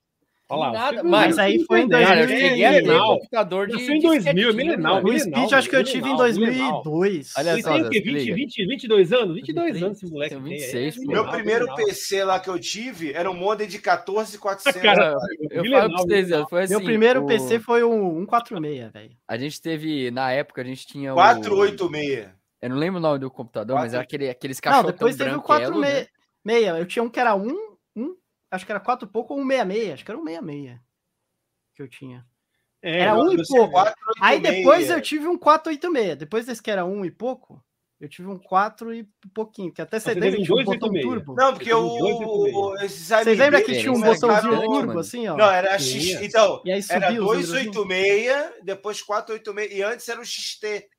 Olha 0.50 0.60
lá, 0.60 0.72
Nada, 0.72 1.04
Mas 1.04 1.38
aí 1.38 1.64
foi 1.66 1.82
em 1.82 1.84
internet, 1.86 2.08
Cara, 2.08 2.22
eu 2.22 2.28
2000, 2.28 2.48
cheguei 2.50 2.66
a 2.66 2.72
ter 2.72 2.98
computador 2.98 3.68
de. 3.68 3.74
Nasceu 3.74 3.92
em 3.94 3.98
de 4.00 4.02
2000, 4.08 4.34
disquetinho, 4.34 4.54
milenal. 4.56 5.04
O 5.04 5.20
Speed 5.20 5.54
acho 5.54 5.70
que 5.70 5.76
eu 5.76 5.84
tive 5.84 5.98
em 6.10 6.12
milenal, 6.14 6.28
milenal. 6.34 6.84
2002. 6.84 7.34
Olha 7.38 7.62
só, 7.62 7.74
tem 7.74 7.82
o 7.86 7.90
quê? 7.90 7.98
Zé, 7.98 8.04
20, 8.06 8.14
liga. 8.14 8.36
20, 8.36 8.66
22 8.68 9.14
anos? 9.14 9.36
22 9.36 9.66
23, 9.74 9.84
anos 9.84 10.04
esse 10.04 10.12
moleque 10.12 10.30
tenho 10.36 10.44
tem. 10.48 10.54
26, 10.58 10.98
É. 10.98 11.06
Meu 11.06 11.28
primeiro. 11.30 11.76
PC 11.76 12.24
lá 12.24 12.40
que 12.40 12.50
eu 12.50 12.58
tive 12.60 13.12
era 13.12 13.30
um 13.30 13.34
modem 13.34 13.68
de 13.68 13.78
14400. 13.78 14.64
Cara, 14.82 15.16
Eu 15.52 15.64
milenal, 15.64 15.82
falo 15.90 15.94
pra 15.96 16.04
vocês, 16.16 16.26
milenal. 16.28 16.50
foi 16.50 16.64
assim. 16.64 16.74
Meu 16.74 16.82
primeiro 16.84 17.24
o- 17.24 17.28
PC 17.28 17.60
foi 17.60 17.84
um 17.84 18.20
146, 18.22 18.92
velho. 18.94 19.12
A 19.28 19.38
gente 19.38 19.62
teve, 19.62 20.12
na 20.12 20.32
época, 20.32 20.62
a 20.62 20.66
gente 20.66 20.88
tinha 20.88 21.12
o. 21.12 21.16
486. 21.16 22.30
Eu 22.62 22.70
não 22.70 22.78
lembro 22.78 23.00
o 23.00 23.02
nome 23.02 23.20
do 23.20 23.30
computador, 23.30 23.76
mas 23.76 23.94
era 23.94 24.02
aquele, 24.02 24.30
aqueles 24.30 24.58
Não, 24.58 24.62
cachorros 24.72 24.92
depois 24.94 25.16
teve 25.18 25.30
o 25.30 25.34
branquelo, 25.42 25.80
né? 25.82 26.08
46. 26.44 26.80
Eu 26.80 26.86
tinha 26.86 27.04
um 27.04 27.10
que 27.10 27.20
era 27.20 27.36
um, 27.36 27.67
acho 28.52 28.66
que 28.66 28.72
era 28.72 28.80
4 28.80 29.08
e 29.08 29.12
pouco 29.12 29.34
ou 29.34 29.40
um 29.40 29.48
66. 29.48 29.94
Acho 29.94 30.06
que 30.06 30.12
era 30.12 30.20
um 30.20 30.26
66 30.26 30.80
que 31.76 31.82
eu 31.84 31.88
tinha. 31.88 32.26
É, 32.82 33.00
Era 33.02 33.16
um 33.16 33.32
e 33.32 33.38
pouco. 33.48 33.72
486. 33.72 34.16
Aí 34.22 34.40
depois 34.40 34.90
eu 34.90 35.02
tive 35.02 35.28
um 35.28 35.38
486. 35.38 36.18
Depois 36.18 36.46
desse 36.46 36.62
que 36.62 36.70
era 36.72 36.86
um 36.86 37.04
e 37.04 37.12
pouco, 37.12 37.64
eu 38.00 38.08
tive 38.08 38.28
um 38.28 38.38
4 38.38 38.94
e 38.94 39.04
pouquinho. 39.34 39.74
Que 39.74 39.82
até 39.82 40.00
você 40.00 40.14
Você 40.14 40.20
lembra 40.20 40.32
teve 40.38 40.38
um 40.38 40.46
que 40.46 40.46
tinha 40.46 40.62
um 40.62 40.64
botão 40.66 40.90
286. 40.90 41.04
turbo. 41.26 41.36
Não, 41.36 41.54
porque 41.54 41.74
o, 41.74 42.72
Vocês 42.78 43.38
lembram 43.40 43.64
que 43.64 43.80
tinha 43.80 43.92
um 43.92 43.98
no 43.98 44.06
botãozinho 44.06 44.62
turbo 44.62 44.88
mano. 44.88 45.00
assim, 45.00 45.28
ó? 45.28 45.36
Não, 45.36 45.50
era. 45.50 45.78
X. 45.80 46.22
Então, 46.22 46.62
E 46.66 46.72
aí 46.72 46.82
era 46.90 47.08
subiu 47.08 47.24
os 47.24 47.50
números. 47.50 47.50
286, 47.50 48.52
depois 48.64 49.02
486. 49.02 49.80
E 49.80 49.84
antes 49.84 50.08
era 50.08 50.22
o 50.22 50.26
XT. 50.26 50.90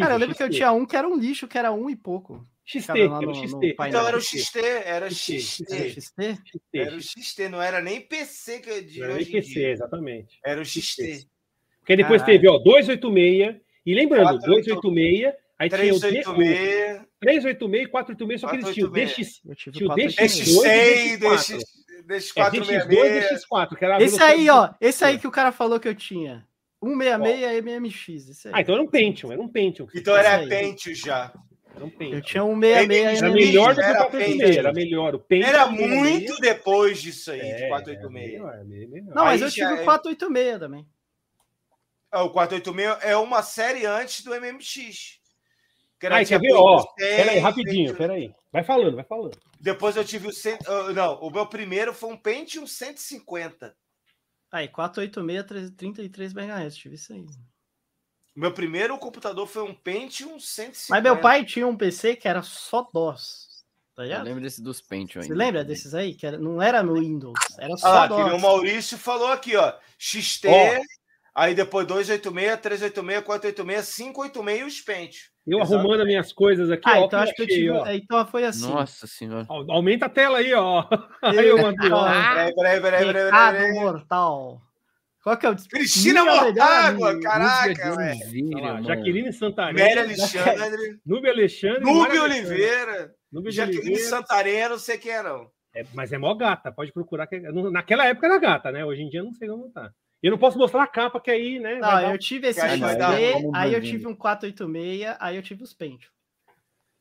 Cara, 0.00 0.14
eu 0.14 0.18
lembro 0.18 0.34
que 0.34 0.42
eu 0.42 0.48
tinha 0.50 0.72
um 0.72 0.86
que 0.86 0.96
era 0.96 1.06
um 1.08 1.16
lixo, 1.16 1.46
que 1.48 1.58
era 1.58 1.70
um 1.72 1.90
e 1.90 1.96
pouco. 1.96 2.42
XT, 2.66 2.90
era 2.90 3.10
o 3.12 3.20
no 3.20 3.34
XT. 3.34 3.74
painel. 3.74 3.98
Então 4.00 4.08
era 4.08 4.16
o 4.16 4.20
XT. 4.20 4.58
Era 4.60 5.10
XT. 5.10 5.40
XT. 5.40 5.74
Era 5.74 5.88
XT? 5.90 6.12
Era 6.74 6.96
o 6.96 7.00
XT, 7.00 7.48
não 7.48 7.60
era 7.62 7.80
nem 7.82 8.00
PC 8.00 8.60
que 8.60 8.80
de 8.82 8.98
Não 9.00 9.06
era 9.06 9.14
hoje 9.16 9.28
em 9.28 9.32
PC, 9.32 9.52
dia. 9.54 9.70
exatamente. 9.70 10.38
Era 10.44 10.60
o 10.60 10.64
XT. 10.64 11.26
Porque 11.80 11.96
depois 11.96 12.22
Caralho. 12.22 12.40
teve, 12.40 12.48
ó, 12.50 12.58
286. 12.58 13.60
E 13.86 13.94
lembrando, 13.94 14.38
486, 14.40 14.80
286, 14.80 15.34
aí 15.58 15.68
tinha 15.68 15.92
o, 15.94 15.98
D, 16.00 16.06
o 16.08 17.06
386, 17.20 17.84
386 17.84 17.84
e 17.84 17.88
486, 17.90 18.40
só 18.40 18.48
que 18.48 18.56
eles 18.56 18.74
tinham 18.74 18.88
o 18.88 18.90
486. 18.90 19.26
DX. 19.28 19.40
Eu 19.44 19.54
tive 19.54 19.76
Tinha 19.76 19.86
o 19.86 19.94
486. 19.94 20.64
DX100, 20.64 21.18
DX100, 21.18 21.68
DX4. 22.08 22.50
DX, 22.50 22.68
É, 22.68 22.78
DX2 22.78 22.88
e 22.88 22.88
DX466. 22.88 23.38
DX4, 23.50 23.76
que 23.76 23.84
era 23.84 23.96
a 23.96 24.02
Esse 24.02 24.22
aí, 24.22 24.48
ó. 24.48 24.70
Esse 24.80 25.04
aí 25.04 25.18
que 25.18 25.26
o 25.26 25.30
cara 25.30 25.52
falou 25.52 25.78
que 25.78 25.86
eu 25.88 25.94
tinha. 25.94 26.46
166 26.82 27.62
MMX. 27.64 28.28
Esse 28.30 28.48
aí. 28.48 28.54
Ah, 28.56 28.60
então 28.62 28.74
era 28.74 28.82
um 28.84 28.88
Pentium, 28.88 29.32
era 29.32 29.40
um 29.40 29.48
Pentium. 29.48 29.86
Então 29.94 30.16
era. 30.16 30.46
Pentium 30.48 30.94
já. 30.94 31.32
Era 31.74 31.84
um 31.84 31.88
Eu 31.88 31.96
Pentium. 31.96 32.20
tinha 32.20 32.44
um 32.44 32.60
66 32.60 33.18
Era 33.18 33.28
MMX, 33.28 33.46
melhor 33.46 33.74
do 33.74 33.80
que 33.80 33.80
o 33.80 33.84
era 33.90 33.98
486, 34.04 34.38
Pentium. 34.40 34.58
era 34.60 34.72
melhor. 34.72 35.14
O 35.14 35.18
Pentium 35.18 35.48
Era 35.48 35.64
166, 35.64 36.00
muito 36.00 36.40
depois 36.40 37.02
disso 37.02 37.30
aí, 37.32 37.40
é, 37.40 37.54
de 37.56 37.68
486. 37.68 38.34
era 38.34 38.64
melhor, 38.64 38.88
melhor. 38.88 39.14
Não, 39.14 39.24
mas 39.24 39.42
Aí 39.42 39.48
eu 39.48 39.52
tive 39.52 39.66
é- 39.66 39.82
o 39.82 39.84
486 39.84 40.58
também. 40.58 40.86
Ah, 42.12 42.22
O 42.22 42.30
486 42.30 42.98
é 43.02 43.16
uma 43.16 43.42
série 43.42 43.84
antes 43.86 44.22
do 44.22 44.32
MMX. 44.34 45.18
Que 45.98 46.06
era 46.06 46.16
Ai, 46.16 46.24
quer 46.24 46.38
ver? 46.40 46.52
Ó, 46.54 46.80
100, 46.80 47.16
peraí, 47.16 47.38
rapidinho, 47.38 47.88
100. 47.88 47.96
peraí. 47.96 48.34
Vai 48.52 48.62
falando, 48.62 48.94
vai 48.94 49.04
falando. 49.04 49.36
Depois 49.60 49.96
eu 49.96 50.04
tive 50.04 50.28
o. 50.28 50.32
cem- 50.32 50.58
ah, 50.66 50.92
Não, 50.92 51.14
o 51.20 51.30
meu 51.30 51.46
primeiro 51.46 51.92
foi 51.94 52.10
um 52.10 52.16
Pentium 52.16 52.66
150. 52.66 53.74
Aí, 54.52 54.68
486, 54.68 55.70
33 55.76 56.32
MHz. 56.32 56.76
Tive 56.76 56.94
isso 56.94 57.12
aí. 57.12 57.24
Meu 58.36 58.52
primeiro 58.52 58.98
computador 58.98 59.46
foi 59.46 59.62
um 59.62 59.72
Pentium 59.74 60.38
150. 60.40 60.86
Mas 60.90 61.02
meu 61.02 61.20
pai 61.20 61.44
tinha 61.44 61.66
um 61.66 61.76
PC 61.76 62.16
que 62.16 62.26
era 62.26 62.42
só 62.42 62.88
DOS. 62.92 63.44
Tá 63.94 64.02
Eu 64.02 64.06
ligado? 64.06 64.24
lembro 64.24 64.40
desse 64.42 64.60
dos 64.60 64.80
Pentium 64.80 65.22
Você 65.22 65.30
ainda. 65.32 65.44
lembra 65.44 65.64
desses 65.64 65.94
aí? 65.94 66.14
Que 66.16 66.26
era, 66.26 66.36
não 66.36 66.60
era 66.60 66.82
no 66.82 66.94
Windows, 66.94 67.38
era 67.58 67.76
só 67.76 67.86
Ah, 68.04 68.08
nem 68.08 68.24
o 68.24 68.30
DOS. 68.30 68.42
Maurício 68.42 68.98
falou 68.98 69.28
aqui, 69.28 69.54
ó. 69.56 69.72
XT, 69.96 70.48
Ó. 70.48 70.80
aí 71.32 71.54
depois 71.54 71.86
286, 71.86 72.60
386, 72.60 73.22
486, 73.24 73.94
586 73.94 74.60
e 74.60 74.64
os 74.64 74.80
Pentium. 74.80 75.22
Eu 75.46 75.58
Exato. 75.60 75.74
arrumando 75.74 76.00
as 76.00 76.06
minhas 76.06 76.32
coisas 76.32 76.70
aqui, 76.72 76.88
Ah, 76.90 77.00
ó. 77.02 77.04
então 77.04 77.20
acho 77.20 77.34
que 77.34 77.42
eu 77.42 77.46
tive. 77.46 77.70
ó. 77.70 77.86
Então 77.86 78.26
foi 78.26 78.44
assim. 78.44 78.68
Nossa 78.68 79.06
senhora. 79.06 79.46
Aumenta 79.48 80.06
a 80.06 80.08
tela 80.08 80.38
aí, 80.38 80.52
ó. 80.54 80.84
Aí 81.22 81.46
eu 81.46 81.58
mandei, 81.58 81.92
ó. 81.92 82.04
Peraí, 82.04 82.52
peraí, 82.54 82.80
peraí, 82.80 83.12
peraí. 83.12 83.72
mortal. 83.74 84.60
Qual 85.24 85.36
que 85.38 85.46
é 85.46 85.50
o 85.50 85.56
Cristina 85.56 86.22
Mortágua, 86.22 87.18
caraca, 87.18 87.96
velho. 87.96 88.84
Jaqueline 88.84 89.32
Santarém. 89.32 89.82
Mary 89.82 89.98
Alexandre, 90.00 91.00
Núbio 91.06 91.30
Alexandre. 91.30 91.82
e 91.82 91.88
Alexandre. 91.98 92.20
Oliveira, 92.20 93.14
de 93.32 93.50
Jaqueline 93.50 93.80
Oliveira. 93.86 94.08
Santarém, 94.10 94.68
não 94.68 94.78
sei 94.78 94.98
quem 94.98 95.12
é, 95.12 95.22
não. 95.22 95.50
É, 95.74 95.82
mas 95.94 96.12
é 96.12 96.18
mó 96.18 96.34
gata, 96.34 96.70
pode 96.70 96.92
procurar. 96.92 97.26
que- 97.26 97.40
no- 97.40 97.70
Naquela 97.70 98.04
época 98.06 98.26
era 98.26 98.38
gata, 98.38 98.70
né? 98.70 98.84
Hoje 98.84 99.00
em 99.02 99.08
dia 99.08 99.20
eu 99.20 99.24
não 99.24 99.32
sei 99.32 99.48
como 99.48 99.70
tá. 99.70 99.90
Eu 100.22 100.30
não 100.30 100.38
posso 100.38 100.58
mostrar 100.58 100.82
a 100.82 100.86
capa, 100.86 101.18
que 101.20 101.30
aí, 101.30 101.58
né? 101.58 101.74
Não, 101.74 101.80
vai 101.80 102.04
dar- 102.04 102.12
eu 102.12 102.18
tive 102.18 102.48
esse 102.48 102.60
Aí 102.60 102.78
dar 102.78 103.10
aí 103.54 103.72
eu 103.72 103.78
um 103.78 103.82
tive 103.82 104.06
um 104.06 104.14
486, 104.14 105.16
aí 105.18 105.36
eu 105.36 105.42
tive 105.42 105.62
os 105.62 105.72
Pentium. 105.72 106.10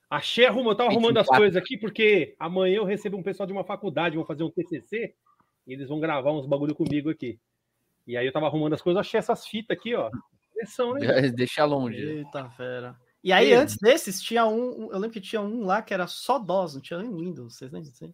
Achei 0.10 0.46
arrumando, 0.46 0.72
eu 0.72 0.76
tava 0.78 0.90
arrumando 0.92 1.18
as 1.18 1.28
4. 1.28 1.42
coisas 1.44 1.58
aqui, 1.62 1.78
porque 1.78 2.36
amanhã 2.40 2.78
eu 2.78 2.86
recebo 2.86 3.18
um 3.18 3.24
pessoal 3.24 3.48
de 3.48 3.54
uma 3.54 3.64
faculdade, 3.66 4.16
vão 4.16 4.26
fazer 4.26 4.44
um 4.44 4.50
TCC, 4.50 5.14
e 5.68 5.74
eles 5.74 5.90
vão 5.90 6.00
gravar 6.00 6.32
uns 6.32 6.46
bagulho 6.48 6.74
comigo 6.76 7.10
aqui. 7.10 7.38
E 8.06 8.18
aí 8.18 8.26
eu 8.26 8.32
tava 8.34 8.48
arrumando 8.48 8.74
as 8.74 8.82
coisas, 8.82 9.00
achei 9.00 9.18
essas 9.18 9.46
fitas 9.48 9.78
aqui, 9.78 9.96
ó. 9.96 10.10
São, 10.66 10.94
né? 10.94 11.30
Deixa 11.30 11.66
longe. 11.66 11.98
Eita 12.02 12.50
fera. 12.52 12.96
E 13.24 13.32
aí, 13.34 13.54
antes 13.54 13.78
desses, 13.78 14.22
tinha 14.22 14.46
um. 14.46 14.90
Eu 14.92 15.00
lembro 15.00 15.12
que 15.12 15.22
tinha 15.22 15.42
um 15.42 15.66
lá 15.66 15.82
que 15.82 15.94
era 15.94 16.08
só 16.08 16.38
DOS, 16.40 16.76
não 16.76 16.82
tinha 16.82 17.00
nem 17.00 17.14
Windows. 17.14 17.56
Vocês 17.58 17.72
disso 17.72 18.06
aí? 18.06 18.14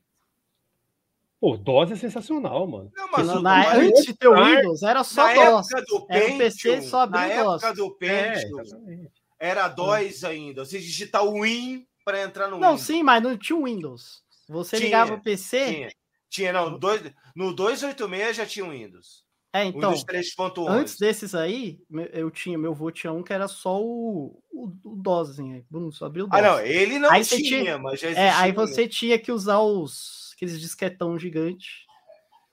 Pô, 1.40 1.56
dose 1.58 1.93
é 1.93 1.95
sensacional, 1.95 2.68
mano. 2.68 2.92
Não, 2.95 3.09
mas 3.11 3.27
na- 3.27 3.34
o- 3.38 3.42
na- 3.42 3.50
mas 3.58 3.77
antes 3.80 4.03
de 4.06 4.14
ter 4.14 4.27
o 4.27 4.35
Windows, 4.35 4.84
era 4.84 5.03
só 5.03 5.24
na 5.27 5.34
DOS. 5.34 5.72
época 5.72 5.85
do 5.88 6.06
Era 6.09 6.26
um 6.26 6.27
Pentium, 6.27 6.38
PC 6.38 6.82
só 6.82 7.08
na 7.08 7.22
abriu 7.22 7.40
época 7.51 7.68
DOS. 7.74 7.77
do 7.77 7.98
É, 8.06 8.32
Pentium, 8.34 8.59
exatamente. 8.61 9.11
era 9.40 9.68
DOS 9.69 10.24
ainda. 10.26 10.66
Você 10.66 10.80
digitar 10.80 11.24
o 11.24 11.42
Win 11.43 11.88
para 12.03 12.22
entrar 12.24 12.48
no 12.48 12.58
Não, 12.59 12.72
Windows. 12.72 12.82
sim, 12.82 13.03
mas 13.03 13.24
não 13.24 13.38
tinha 13.38 13.58
o 13.58 13.64
Windows. 13.66 14.22
Você 14.50 14.77
Tinha, 14.77 14.85
ligava 14.88 15.14
o 15.14 15.22
PC. 15.22 15.66
Tinha, 15.66 15.90
tinha 16.30 16.53
não, 16.53 16.77
dois, 16.77 17.01
no 17.35 17.53
286 17.53 18.35
já 18.35 18.45
tinha 18.45 18.66
o 18.66 18.72
Windows. 18.72 19.24
É, 19.51 19.65
então. 19.65 19.91
Windows 19.91 20.03
3.11. 20.05 20.67
Antes 20.69 20.97
desses 20.97 21.33
aí, 21.33 21.79
eu 22.13 22.29
tinha, 22.29 22.57
meu 22.57 22.71
avô 22.71 22.91
tinha 22.91 23.11
um 23.11 23.23
que 23.23 23.33
era 23.33 23.47
só 23.47 23.81
o, 23.81 24.41
o, 24.51 24.67
o 24.83 24.95
DOS, 24.95 25.31
assim, 25.31 25.65
Bruno, 25.69 25.91
só 25.91 26.05
abriu 26.05 26.25
o 26.25 26.27
DOS. 26.27 26.37
Ah, 26.39 26.41
não, 26.43 26.59
ele 26.61 26.99
não 26.99 27.09
Aí 27.09 27.23
tinha, 27.25 27.41
tinha- 27.63 27.77
mas 27.79 27.99
já 27.99 28.09
É, 28.09 28.11
existia. 28.11 28.37
aí 28.39 28.51
você 28.51 28.87
tinha 28.87 29.17
que 29.17 29.31
usar 29.31 29.59
os 29.59 30.31
aqueles 30.35 30.59
disquetão 30.61 31.17
gigante 31.19 31.85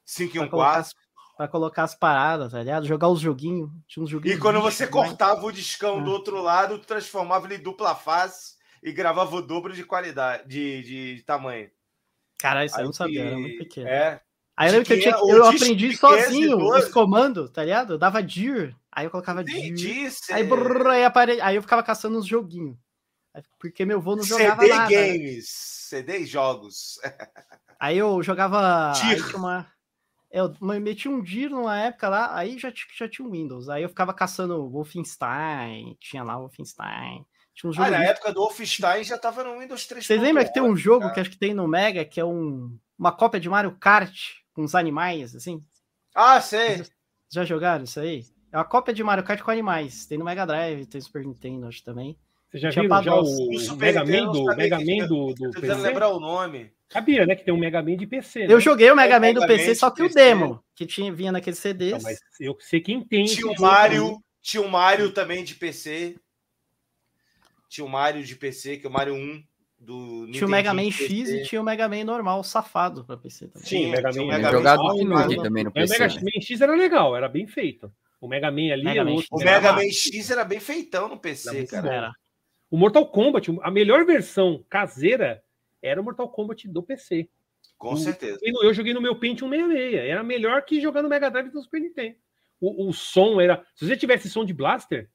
5 0.05 0.31
e 0.37 0.39
pra 0.39 0.47
1 0.47 0.51
colocar, 0.51 0.73
4. 0.73 0.81
as, 0.81 0.95
pra 1.37 1.49
colocar 1.49 1.83
as 1.85 1.95
paradas, 1.95 2.53
tá 2.53 2.59
ligado? 2.61 2.87
Jogar 2.87 3.09
os 3.09 3.21
joguinhos. 3.21 3.71
Tinha 3.87 4.03
uns 4.03 4.09
joguinhos. 4.11 4.39
E 4.39 4.41
quando 4.41 4.61
você 4.63 4.87
cortava 4.87 5.45
o 5.45 5.53
discão 5.53 5.99
Ah. 5.99 6.03
do 6.03 6.11
outro 6.11 6.41
lado, 6.41 6.79
transformava 6.79 7.47
ele 7.47 7.57
em 7.57 7.63
dupla 7.63 7.95
face 7.95 8.57
e 8.83 8.91
gravava 8.91 9.37
o 9.37 9.43
dobro 9.43 9.73
de 9.75 9.85
qualidade, 9.85 10.49
de, 10.49 10.83
de 11.17 11.23
tamanho. 11.25 11.71
Caralho, 12.39 12.67
isso 12.67 12.77
aí 12.77 12.81
eu 12.81 12.85
Aí 12.85 12.87
não 12.87 12.93
sabia, 12.93 13.25
era 13.25 13.39
muito 13.39 13.59
pequeno. 13.59 13.87
É. 13.89 14.21
Aí 14.57 14.69
eu 14.69 14.73
lembro 14.73 14.87
que 14.87 14.95
eu, 14.95 15.01
tinha, 15.01 15.19
o 15.23 15.31
eu 15.31 15.45
aprendi 15.45 15.89
de 15.91 15.97
sozinho 15.97 16.57
512. 16.57 16.87
os 16.87 16.93
comandos, 16.93 17.51
tá 17.51 17.63
ligado? 17.63 17.93
Eu 17.95 17.99
dava 17.99 18.23
dir, 18.23 18.75
aí 18.91 19.05
eu 19.05 19.11
colocava 19.11 19.45
dir. 19.45 19.75
Aí, 20.31 20.45
brrr, 20.45 20.87
aí, 20.89 21.05
apare... 21.05 21.41
aí 21.43 21.57
eu 21.57 21.63
ficava 21.63 21.83
caçando 21.83 22.19
uns 22.19 22.27
joguinhos. 22.27 22.77
Porque 23.61 23.85
meu 23.85 23.99
avô 23.99 24.17
não 24.17 24.23
jogava 24.23 24.63
CD 24.63 24.75
nada. 24.75 24.91
né? 24.91 24.97
Games. 24.97 25.49
CD 25.51 26.25
jogos. 26.25 26.99
Aí 27.79 27.99
eu 27.99 28.23
jogava. 28.23 28.93
Tinha 28.97 29.37
uma... 29.37 29.71
Eu 30.31 30.55
meti 30.61 31.09
um 31.09 31.23
dir 31.23 31.51
numa 31.51 31.79
época 31.79 32.09
lá, 32.09 32.35
aí 32.35 32.59
já, 32.59 32.73
já 32.99 33.07
tinha 33.07 33.29
o 33.29 33.31
Windows. 33.31 33.69
Aí 33.69 33.83
eu 33.83 33.89
ficava 33.91 34.15
caçando 34.15 34.69
Wolfenstein, 34.71 35.95
tinha 36.01 36.23
lá 36.23 36.39
Wolfenstein. 36.39 37.25
Tinha 37.55 37.71
uns 37.71 37.79
Ah, 37.79 37.85
jogos. 37.85 37.91
na 37.99 38.05
época 38.05 38.33
do 38.33 38.41
Wolfenstein 38.41 39.05
já 39.05 39.19
tava 39.19 39.45
no 39.45 39.59
Windows 39.59 39.87
3. 39.87 40.07
Vocês 40.07 40.21
lembram 40.21 40.45
que 40.45 40.53
tem 40.55 40.63
um 40.63 40.75
jogo 40.77 41.13
que 41.13 41.21
acho 41.21 41.31
que 41.31 41.39
tem 41.39 41.53
no 41.53 41.69
Mega, 41.69 42.05
que 42.05 42.19
é 42.19 42.25
um... 42.25 42.77
uma 42.99 43.13
cópia 43.13 43.39
de 43.39 43.49
Mario 43.49 43.77
Kart 43.79 44.17
com 44.57 44.65
os 44.65 44.75
animais, 44.75 45.37
assim? 45.37 45.63
Ah, 46.15 46.41
sei. 46.41 46.83
Já 47.31 47.45
jogaram 47.45 47.85
isso 47.85 48.01
aí? 48.01 48.25
É 48.51 48.57
uma 48.57 48.65
cópia 48.65 48.95
de 48.95 49.05
Mario 49.05 49.23
Kart 49.23 49.43
com 49.43 49.51
animais. 49.51 50.07
Tem 50.07 50.17
no 50.17 50.25
Mega 50.25 50.47
Drive, 50.47 50.87
tem 50.87 50.99
no 50.99 51.05
Super 51.05 51.27
Nintendo, 51.27 51.67
acho 51.67 51.85
também. 51.85 52.19
Você 52.51 52.59
já 52.59 52.71
Tinha 52.71 52.85
viram 52.85 53.03
já 53.03 53.15
o 53.17 53.59
Super 53.59 53.93
Mega 53.93 54.05
Man 54.05 54.17
eu 54.17 54.33
do, 54.33 54.45
Mega 54.57 54.79
Man 54.79 55.07
do, 55.07 55.35
do 55.35 55.51
PC? 55.51 55.75
lembrar 55.75 56.09
o 56.09 56.19
nome. 56.19 56.73
Sabia, 56.89 57.27
né? 57.27 57.37
Que 57.37 57.45
tem 57.45 57.53
um 57.53 57.59
Mega 57.59 57.83
Man 57.83 57.99
de 57.99 58.07
PC. 58.07 58.45
Eu 58.45 58.57
né? 58.57 58.61
joguei 58.61 58.91
o 58.91 58.97
Mega 58.97 59.21
Man 59.21 59.35
do 59.35 59.47
PC, 59.47 59.75
só 59.75 59.91
que 59.91 60.03
o 60.03 60.09
demo, 60.09 60.65
que 60.75 60.87
tinha, 60.87 61.13
vinha 61.13 61.31
naqueles 61.31 61.59
CDs. 61.59 61.93
Não, 61.93 62.01
mas 62.01 62.19
eu 62.41 62.57
sei 62.61 62.81
quem 62.81 63.07
tem. 63.07 63.27
Tinha 63.27 63.49
o 63.49 63.61
Mario, 63.61 64.19
tinha 64.41 64.63
o 64.63 64.71
Mario 64.71 65.13
também 65.13 65.45
de 65.45 65.55
PC. 65.55 66.17
Tinha 67.69 67.85
o 67.85 67.91
Mario 67.91 68.25
de 68.25 68.35
PC, 68.35 68.79
que 68.79 68.87
é 68.87 68.89
o 68.89 68.93
Mario 68.93 69.15
1 69.15 69.45
do 69.79 70.27
Tinha 70.33 70.47
o 70.47 70.49
Mega 70.51 70.73
Man 70.75 70.91
X 70.91 71.07
PC. 71.09 71.37
e 71.41 71.43
tinha 71.45 71.61
o 71.61 71.65
Mega 71.65 71.89
Man 71.89 72.05
normal, 72.05 72.43
safado 72.43 73.05
pra 73.05 73.17
PC 73.17 73.49
também. 73.49 73.69
Sim, 73.69 73.91
Mega 73.91 74.11
tinha 74.11 74.25
o 74.25 74.27
Man. 74.27 74.37
Mega 74.37 74.51
Jogado 74.51 74.83
Man 74.85 74.95
no 75.05 75.43
também 75.43 75.65
no. 75.65 75.69
É, 75.69 75.71
o 75.71 75.73
PC. 75.73 75.93
Mega 75.99 76.15
né? 76.15 76.21
Man 76.23 76.41
X 76.43 76.61
era 76.61 76.75
legal, 76.75 77.17
era 77.17 77.29
bem 77.29 77.47
feito. 77.47 77.93
O 78.21 78.27
Mega 78.29 78.51
Man 78.51 78.73
ali 78.73 78.85
Mega 78.85 79.05
Man. 79.05 79.17
O 79.31 79.41
Era 79.43 79.61
Mega. 79.61 79.73
Man 79.75 79.91
X 79.91 80.31
era 80.31 80.45
bem 80.45 80.59
feitão 80.61 81.09
no 81.09 81.19
PC, 81.19 81.67
cara. 81.67 81.93
Era. 81.93 82.13
O 82.71 82.77
Mortal 82.77 83.07
Kombat, 83.07 83.55
a 83.63 83.71
melhor 83.71 84.05
versão 84.05 84.65
caseira 84.69 85.43
era 85.83 86.01
o 86.01 86.05
Mortal 86.05 86.29
Kombat 86.29 86.67
do 86.69 86.83
PC. 86.83 87.29
Com 87.79 87.93
O- 87.93 87.97
certeza. 87.97 88.39
Eu 88.43 88.63
eu 88.65 88.73
joguei 88.75 88.95
no 88.95 89.01
meu 89.03 89.17
Pentium 89.17 89.51
66. 89.51 89.95
Era 90.09 90.23
melhor 90.25 90.63
que 90.63 90.81
jogar 90.81 91.03
no 91.03 91.09
Mega 91.09 91.31
Drive 91.31 91.51
do 91.51 91.63
Super 91.63 91.81
Nintendo. 91.81 92.17
O, 92.59 92.89
o 92.89 92.93
som 92.93 93.39
era. 93.41 93.63
Se 93.75 93.87
você 93.87 93.97
tivesse 93.97 94.31
som 94.31 94.45
de 94.45 94.55
blaster, 94.55 95.11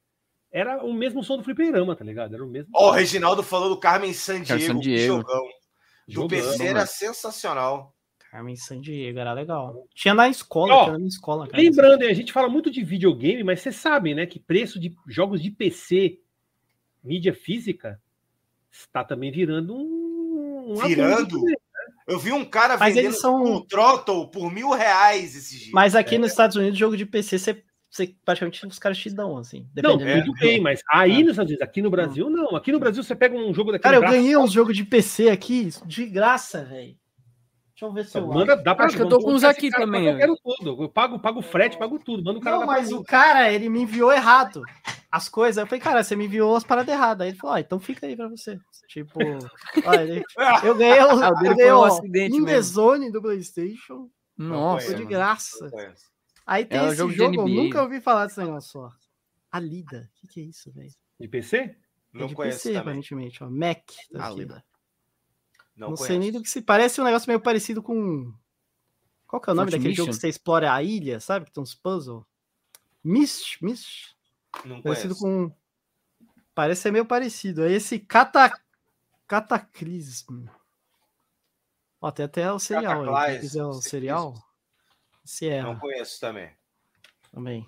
era 0.51 0.83
o 0.83 0.93
mesmo 0.93 1.23
som 1.23 1.37
do 1.37 1.43
fliperama, 1.43 1.95
tá 1.95 2.03
ligado? 2.03 2.33
Era 2.35 2.43
o 2.43 2.47
mesmo. 2.49 2.69
Ó, 2.75 2.89
o 2.89 2.91
Reginaldo 2.91 3.41
falou 3.43 3.69
do 3.69 3.77
Carmen 3.77 4.13
Sandiego. 4.13 4.47
Carmen 4.47 4.67
que 4.67 4.73
Sandiego. 4.97 5.15
jogão. 5.17 5.43
Do 6.07 6.27
PC 6.27 6.65
era 6.65 6.85
sensacional. 6.85 7.95
Carmen 8.31 8.55
Sandiego, 8.55 9.19
era 9.19 9.33
legal. 9.33 9.85
Tinha 9.93 10.13
na 10.13 10.27
escola, 10.29 10.73
Ó, 10.73 10.83
tinha 10.85 10.97
na 10.97 11.05
escola. 11.07 11.47
cara. 11.47 11.61
Lembrando, 11.61 12.03
a 12.03 12.13
gente 12.13 12.31
fala 12.33 12.47
muito 12.49 12.69
de 12.71 12.83
videogame, 12.83 13.43
mas 13.43 13.61
vocês 13.61 13.75
sabem, 13.75 14.15
né, 14.15 14.25
que 14.25 14.39
preço 14.39 14.79
de 14.79 14.93
jogos 15.07 15.41
de 15.41 15.51
PC, 15.51 16.19
mídia 17.03 17.33
física, 17.33 18.01
está 18.71 19.03
também 19.03 19.31
virando 19.31 19.75
um. 19.75 20.71
um 20.71 20.75
Virando? 20.87 21.21
abuso 21.23 21.39
também. 21.41 21.55
Eu 22.07 22.19
vi 22.19 22.31
um 22.33 22.43
cara 22.43 22.77
Mas 22.77 22.93
vendendo 22.95 23.11
eles 23.11 23.21
são- 23.21 23.43
um 23.43 23.65
Throttle 23.65 24.29
por 24.31 24.51
mil 24.51 24.71
reais 24.71 25.35
esses 25.35 25.59
dias. 25.59 25.71
Mas 25.71 25.95
aqui 25.95 26.17
nos 26.17 26.31
Estados 26.31 26.55
Unidos, 26.57 26.77
jogo 26.77 26.97
de 26.97 27.05
PC, 27.05 27.37
você, 27.37 27.63
você 27.91 28.15
praticamente 28.23 28.65
os 28.65 28.79
caras 28.79 28.97
te 28.97 29.09
dão, 29.09 29.37
assim. 29.37 29.67
Não, 29.75 29.97
tudo 29.97 30.23
do 30.25 30.33
bem, 30.39 30.53
jogo. 30.53 30.63
mas 30.63 30.81
aí 30.89 31.21
nos 31.23 31.31
Estados 31.31 31.51
Unidos, 31.51 31.61
aqui 31.67 31.81
no 31.81 31.89
Brasil, 31.89 32.29
não. 32.29 32.55
Aqui 32.55 32.71
no 32.71 32.79
Brasil, 32.79 33.03
você 33.03 33.13
pega 33.13 33.35
um 33.35 33.53
jogo 33.53 33.71
daquele. 33.73 33.83
Cara, 33.83 33.97
eu 33.97 33.99
braço, 34.01 34.15
ganhei 34.15 34.37
uns 34.37 34.51
jogos 34.53 34.77
de 34.77 34.85
PC 34.85 35.29
aqui 35.29 35.69
de 35.85 36.05
graça, 36.05 36.63
velho. 36.63 36.95
Deixa 37.81 37.85
eu 37.85 37.91
ver 37.93 38.05
se 38.05 38.17
eu 38.17 38.27
Manda, 38.27 38.55
dá 38.55 38.73
pra 38.73 38.85
Acho 38.85 38.95
que 38.95 39.01
eu 39.01 39.09
tô 39.09 39.19
com 39.19 39.33
uns 39.33 39.43
aqui 39.43 39.69
também, 39.71 40.05
Eu 40.07 40.17
quero 40.17 40.37
tudo. 40.41 40.83
Eu 40.83 40.87
pago, 40.87 41.19
pago 41.19 41.39
o 41.39 41.43
frete, 41.43 41.77
pago 41.77 41.99
tudo. 41.99 42.23
Manda 42.23 42.39
o 42.39 42.41
cara 42.41 42.59
Não, 42.59 42.65
mas 42.65 42.91
o 42.91 43.03
cara, 43.03 43.51
ele 43.51 43.67
me 43.69 43.81
enviou 43.81 44.13
errado 44.13 44.61
as 45.11 45.27
coisas. 45.27 45.59
Eu 45.59 45.67
falei, 45.67 45.81
cara, 45.81 46.03
você 46.03 46.15
me 46.15 46.25
enviou 46.25 46.55
as 46.55 46.63
paradas 46.63 46.93
erradas. 46.93 47.25
Aí 47.25 47.31
ele 47.31 47.37
falou, 47.37 47.55
ah, 47.55 47.59
então 47.59 47.79
fica 47.79 48.05
aí 48.05 48.15
pra 48.15 48.29
você. 48.29 48.57
Tipo, 48.87 49.19
olha, 49.85 50.01
ele- 50.01 50.23
eu 50.63 50.75
ganhei 50.75 50.99
o, 51.01 51.09
Ah, 51.25 51.29
o 51.31 51.33
dele 51.39 51.49
eu 51.49 51.55
ganhei 51.55 51.71
foi 51.71 51.71
um 51.71 51.79
o 51.79 51.83
acidente 51.83 52.35
In 52.37 52.45
the 52.45 52.51
mesmo. 52.53 52.73
Zone 52.73 53.11
do 53.11 53.21
PlayStation. 53.21 54.09
Nossa. 54.37 54.85
Foi 54.85 54.95
de 54.95 55.05
graça. 55.05 55.69
Aí 56.45 56.65
tem 56.65 56.79
É 56.79 56.83
um 56.83 56.87
esse 56.87 56.97
jogo 56.97 57.13
jogo, 57.13 57.35
eu 57.41 57.47
nunca 57.47 57.81
ouvi 57.81 58.01
falar 58.01 58.25
desse 58.27 58.39
negócio, 58.39 58.79
ó. 58.81 58.91
A 59.51 59.59
Lida. 59.59 60.09
O 60.15 60.19
que, 60.21 60.27
que 60.27 60.39
é 60.41 60.43
isso, 60.43 60.71
velho? 60.71 60.91
De 61.19 61.27
PC? 61.27 61.57
É 61.57 61.75
Não 62.13 62.27
de 62.27 62.35
conheço 62.35 62.57
PC, 62.57 62.69
também. 62.69 62.81
aparentemente, 62.81 63.43
ó. 63.43 63.49
Mac. 63.49 63.83
da 64.11 64.25
A 64.25 64.29
vida. 64.29 64.41
Lida. 64.41 64.65
Não, 65.75 65.89
Não, 65.89 65.95
conheço. 65.95 66.03
sei 66.05 66.19
nem 66.19 66.31
do 66.31 66.41
que 66.41 66.49
se 66.49 66.61
parece 66.61 66.99
um 66.99 67.03
negócio 67.03 67.27
meio 67.27 67.39
parecido 67.39 67.81
com. 67.81 68.33
Qual 69.27 69.41
que 69.41 69.49
é 69.49 69.53
o 69.53 69.55
nome 69.55 69.71
Fruit 69.71 69.79
daquele 69.79 69.89
Mission? 69.91 70.05
jogo 70.05 70.15
que 70.15 70.21
você 70.21 70.27
explora 70.29 70.73
a 70.73 70.83
ilha, 70.83 71.19
sabe? 71.19 71.45
Que 71.45 71.51
tem 71.53 71.63
uns 71.63 71.73
puzzles. 71.73 72.23
Mist, 73.03 73.57
Mist. 73.63 74.15
Não 74.65 74.81
Parecido 74.81 75.15
conheço. 75.15 75.49
com. 75.49 75.55
Parece 76.53 76.81
ser 76.81 76.91
meio 76.91 77.05
parecido. 77.05 77.63
Aí 77.63 77.73
esse 77.73 77.97
cata... 77.99 78.51
Cataclismo. 79.27 80.49
Ó, 82.01 82.11
tem 82.11 82.25
até 82.25 82.51
o 82.51 82.59
serial 82.59 83.01
aí. 83.01 83.05
Quem 83.05 83.13
Cataclysm, 83.13 83.41
quiser 83.41 83.63
o 83.63 83.81
Cataclysm. 83.81 84.50
É 85.47 85.61
Não 85.61 85.77
conheço 85.77 86.19
também. 86.19 86.49
também. 87.31 87.65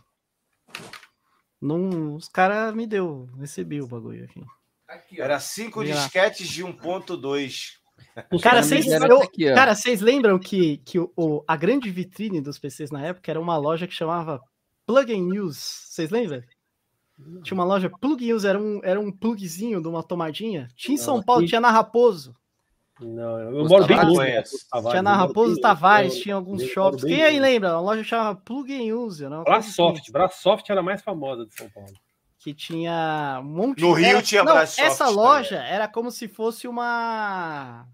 Não, 1.62 2.16
os 2.16 2.28
caras 2.28 2.74
me 2.76 2.86
deu, 2.86 3.30
recebi 3.40 3.82
o 3.82 3.88
bagulho 3.88 4.26
aqui. 4.26 4.44
Era 5.20 5.40
cinco 5.40 5.80
lá. 5.82 5.86
disquetes 5.86 6.48
de 6.48 6.64
1.2. 6.64 7.78
Os 8.32 8.42
Cara, 8.42 8.62
vocês, 8.62 8.86
eu- 8.86 9.22
aqui, 9.22 9.46
cara, 9.54 9.74
vocês 9.74 10.02
lembram 10.02 10.38
que, 10.38 10.78
que 10.80 11.00
o, 11.00 11.12
o- 11.16 11.44
a 11.48 11.56
grande 11.56 11.90
vitrine 11.90 12.42
dos 12.42 12.60
PCs 12.60 12.92
na 12.92 13.02
época 13.06 13.32
era 13.32 13.40
uma 13.40 13.56
loja 13.58 13.88
que 13.88 13.94
chamava 13.94 14.42
Plug 14.86 15.12
and 15.14 15.42
Use? 15.42 15.60
Vocês 15.88 16.10
lembram? 16.12 16.44
Tinha 17.44 17.56
uma 17.56 17.64
loja 17.64 17.90
Plug 17.90 18.30
and 18.30 18.36
Use, 18.36 18.46
era 18.46 18.60
um, 18.60 18.82
era 18.84 19.00
um 19.00 19.12
plugzinho 19.12 19.82
de 19.82 19.88
uma 19.88 20.04
tomadinha. 20.04 20.68
Tinha 20.76 20.96
em 20.96 20.98
São 20.98 21.24
Paulo, 21.24 21.42
aqui- 21.42 21.50
tinha 21.50 21.62
na 21.62 21.72
Raposo. 21.72 22.36
Não, 23.02 23.40
eu 23.40 23.68
moro 23.68 23.86
bem 23.88 23.98
longe. 24.06 24.44
Tinha 24.92 25.02
na 25.02 25.16
Raposo 25.16 25.60
Tavares, 25.60 26.16
tinha 26.20 26.36
alguns 26.36 26.62
shoppings. 26.64 27.04
Quem 27.04 27.24
aí 27.24 27.40
lembra? 27.40 27.72
Uma 27.74 27.82
loja 27.82 28.04
chamava 28.04 28.36
Plug 28.40 28.72
and 28.74 28.96
Use. 28.96 29.26
Brasoft. 29.44 30.00
assim, 30.02 30.12
Brasoft 30.12 30.70
era 30.70 30.80
a 30.80 30.84
mais 30.84 31.02
famosa 31.02 31.46
de 31.46 31.56
São 31.56 31.70
Paulo. 31.72 31.90
que 32.40 32.54
tinha 32.54 33.40
um 33.42 33.46
monte 33.48 33.82
No 33.82 33.94
Rio 33.94 34.06
era- 34.08 34.22
tinha 34.22 34.44
Não, 34.44 34.54
Brasoft 34.54 34.80
Essa 34.86 35.06
também. 35.06 35.16
loja 35.20 35.56
era 35.64 35.88
como 35.88 36.12
se 36.12 36.28
fosse 36.28 36.68
uma 36.68 37.86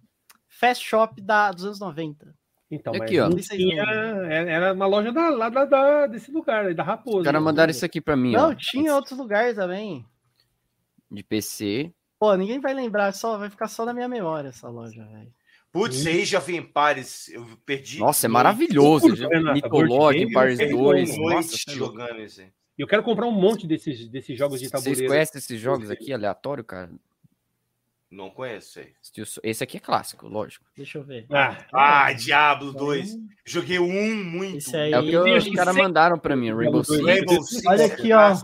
fast 0.48 0.84
shop 0.86 1.22
da, 1.22 1.52
dos 1.52 1.64
anos 1.66 1.80
90. 1.80 2.36
Então, 2.72 2.94
E 2.94 3.00
mas 3.00 3.08
aqui, 3.08 3.20
ó. 3.20 3.30
não 3.30 3.38
tinha, 3.38 3.84
era 3.84 4.74
uma 4.74 4.86
loja 4.86 5.12
da, 5.12 5.30
lá 5.30 5.50
da, 5.50 5.66
da- 5.66 6.08
desse 6.08 6.30
lugar, 6.32 6.74
da 6.76 6.84
Raposa. 6.84 7.18
Os 7.20 7.24
caras 7.24 7.42
mandaram 7.42 7.72
isso 7.72 7.86
aqui 7.86 8.02
pra 8.02 8.16
mim, 8.18 8.34
Não, 8.34 8.50
ó. 8.52 8.56
tinha 8.56 8.94
outros 8.96 9.18
lugares 9.18 9.56
também. 9.56 10.06
De 11.10 11.24
PC. 11.24 11.92
Pô, 12.20 12.36
ninguém 12.36 12.60
vai 12.60 12.74
lembrar, 12.74 13.14
só 13.14 13.38
vai 13.38 13.50
ficar 13.50 13.68
só 13.68 13.86
na 13.86 13.94
minha 13.94 14.08
memória 14.10 14.50
essa 14.50 14.68
loja, 14.68 15.06
velho. 15.06 15.32
Putz, 15.72 16.06
Age 16.06 16.36
of 16.36 16.54
Empires, 16.54 17.30
eu 17.30 17.46
perdi. 17.66 18.00
Nossa, 18.00 18.26
é 18.26 18.30
maravilhoso. 18.30 19.08
Mitolog, 19.54 20.18
Empires 20.18 20.60
eu 20.60 20.68
sei 20.68 20.76
2. 20.76 21.12
como 21.12 21.30
Noite 21.30 21.36
Nossa, 21.36 21.56
é 21.68 21.74
jogando 21.74 22.20
esse. 22.22 22.52
Eu 22.78 22.88
quero 22.88 23.04
comprar 23.04 23.28
um 23.28 23.32
monte 23.32 23.68
desses, 23.68 24.08
desses 24.10 24.38
jogos 24.38 24.60
de 24.60 24.68
Vocês 24.68 24.84
tabuleiro. 24.84 25.08
conhecem 25.08 25.38
esses 25.38 25.60
jogos 25.62 25.90
aqui, 25.92 26.12
aleatório, 26.12 26.64
cara? 26.64 26.90
Não 28.10 28.32
conheço. 28.32 28.80
Esse 29.44 29.64
aqui 29.64 29.78
é 29.78 29.80
clássico, 29.80 30.28
lógico. 30.28 30.66
Deixa 30.76 30.98
eu 30.98 31.04
ver. 31.04 31.28
Ah, 31.30 31.58
Ah, 31.72 32.12
Diablo 32.14 32.74
2. 32.74 33.16
Joguei 33.46 33.78
um 33.78 34.24
muito. 34.24 34.58
Esse 34.58 34.76
aí. 34.76 34.92
É 34.92 35.00
o 35.00 35.04
que 35.04 35.12
eu- 35.12 35.38
os 35.38 35.50
caras 35.54 35.76
mandaram 35.76 36.18
pra 36.18 36.36
mim, 36.36 36.52
Rainbow 36.52 36.84
Six. 36.84 37.06
Rainbow 37.06 37.44
Six. 37.44 37.66
Olha 37.68 37.86
aqui, 37.86 38.12
ó. 38.12 38.36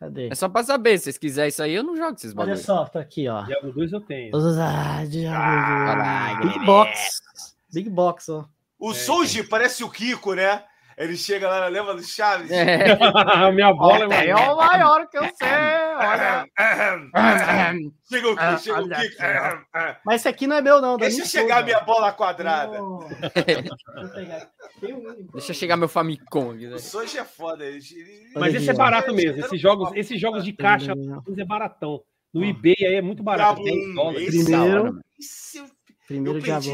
Cadê? 0.00 0.28
É 0.28 0.34
só 0.34 0.48
pra 0.48 0.62
saber, 0.62 0.98
se 0.98 1.04
vocês 1.04 1.18
quiserem 1.18 1.48
isso 1.48 1.62
aí, 1.62 1.74
eu 1.74 1.82
não 1.82 1.96
jogo 1.96 2.14
esses 2.16 2.30
Olha 2.32 2.36
bagulhos. 2.36 2.62
só, 2.62 2.84
tá 2.86 3.00
aqui, 3.00 3.28
ó. 3.28 3.42
Diablo 3.42 3.72
2 3.72 3.92
eu 3.92 4.00
tenho. 4.00 4.32
Ah, 4.36 5.04
diabo. 5.06 5.36
Caralho. 5.36 6.48
Big 6.52 6.66
Box. 6.66 7.22
Big 7.72 7.90
Box, 7.90 8.28
ó. 8.28 8.44
O 8.78 8.92
Souji 8.92 9.42
parece 9.44 9.82
o 9.84 9.90
Kiko, 9.90 10.34
né? 10.34 10.62
Ele 10.96 11.16
chega 11.16 11.48
lá, 11.48 11.66
lembra 11.68 11.94
do 11.94 12.02
Chaves? 12.02 12.50
É. 12.50 12.96
Minha 13.52 13.72
bola 13.74 14.12
é 14.14 14.28
É 14.28 14.36
o 14.36 14.56
maior 14.56 15.06
que 15.08 15.18
eu 15.18 15.24
sei, 15.24 15.48
olha. 15.96 16.46
Chega 18.08 18.28
o 18.30 18.36
Kiko, 18.36 18.58
chega 18.58 18.82
o 18.82 18.88
Kiko. 18.88 19.22
aqui, 19.22 19.96
Mas 20.04 20.20
esse 20.20 20.28
aqui 20.28 20.46
não 20.46 20.56
é 20.56 20.60
meu, 20.60 20.80
não. 20.80 20.96
Deixa 20.96 21.16
minha 21.16 21.26
chegar 21.26 21.64
minha 21.64 21.80
bola 21.80 22.12
quadrada. 22.12 22.78
Deixa 25.32 25.50
eu 25.50 25.54
chegar 25.54 25.76
meu 25.76 25.88
Famicom. 25.88 26.52
né? 26.52 26.76
O 26.76 26.78
é 27.18 27.24
foda. 27.24 27.64
Mas 28.36 28.54
esse 28.54 28.70
é 28.70 28.74
barato 28.74 29.12
mesmo. 29.14 29.40
Esses 29.44 29.60
jogos, 29.60 29.90
esses 29.94 30.20
jogos 30.20 30.44
de 30.44 30.52
caixa 30.52 30.92
é 31.36 31.44
baratão. 31.44 32.00
No 32.32 32.44
eBay 32.44 32.74
aí 32.80 32.94
é 32.96 33.02
muito 33.02 33.22
barato. 33.22 33.62
Diablo 33.62 33.80
10 33.82 33.94
dólares. 33.94 34.28
esse 34.28 34.44
Primeiro. 34.44 34.86
eu- 34.86 34.94
Primeiro 36.06 36.38
eu 36.38 36.42
perdi 36.42 36.70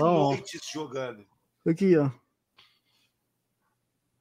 jogando. 0.72 1.24
Aqui, 1.66 1.96
ó. 1.96 2.10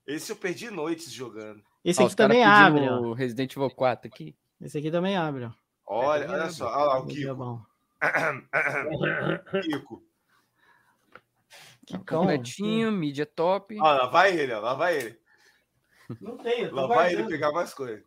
Esse 0.09 0.31
eu 0.31 0.35
perdi 0.35 0.69
noites 0.71 1.11
jogando. 1.11 1.61
Esse 1.85 2.01
Ó, 2.01 2.05
aqui 2.07 2.15
também 2.15 2.43
abre, 2.43 2.89
ó. 2.89 2.99
o 2.99 3.13
Resident 3.13 3.55
Evil 3.55 3.69
4 3.69 4.07
aqui. 4.11 4.35
Esse 4.59 4.77
aqui 4.77 4.89
também 4.91 5.15
abre, 5.15 5.45
ó. 5.45 5.51
Olha, 5.85 6.29
olha 6.29 6.49
só. 6.49 6.65
Olha 6.67 6.83
lá 6.85 6.99
o 6.99 7.03
O 7.03 7.07
Kiko. 7.07 7.67
Kiko. 9.61 10.03
Kikão. 11.85 12.19
Completinho, 12.21 12.91
mídia 12.91 13.25
top. 13.25 13.79
Olha 13.79 14.03
lá, 14.03 14.07
vai 14.07 14.37
ele, 14.37 14.53
ó, 14.53 14.59
lá 14.59 14.73
vai 14.73 14.97
ele. 14.97 15.19
Não 16.21 16.37
tem, 16.37 16.61
eu 16.63 16.73
Lá 16.75 16.87
vai 16.87 17.13
ele 17.13 17.25
pegar 17.25 17.51
mais 17.51 17.73
coisa. 17.73 18.03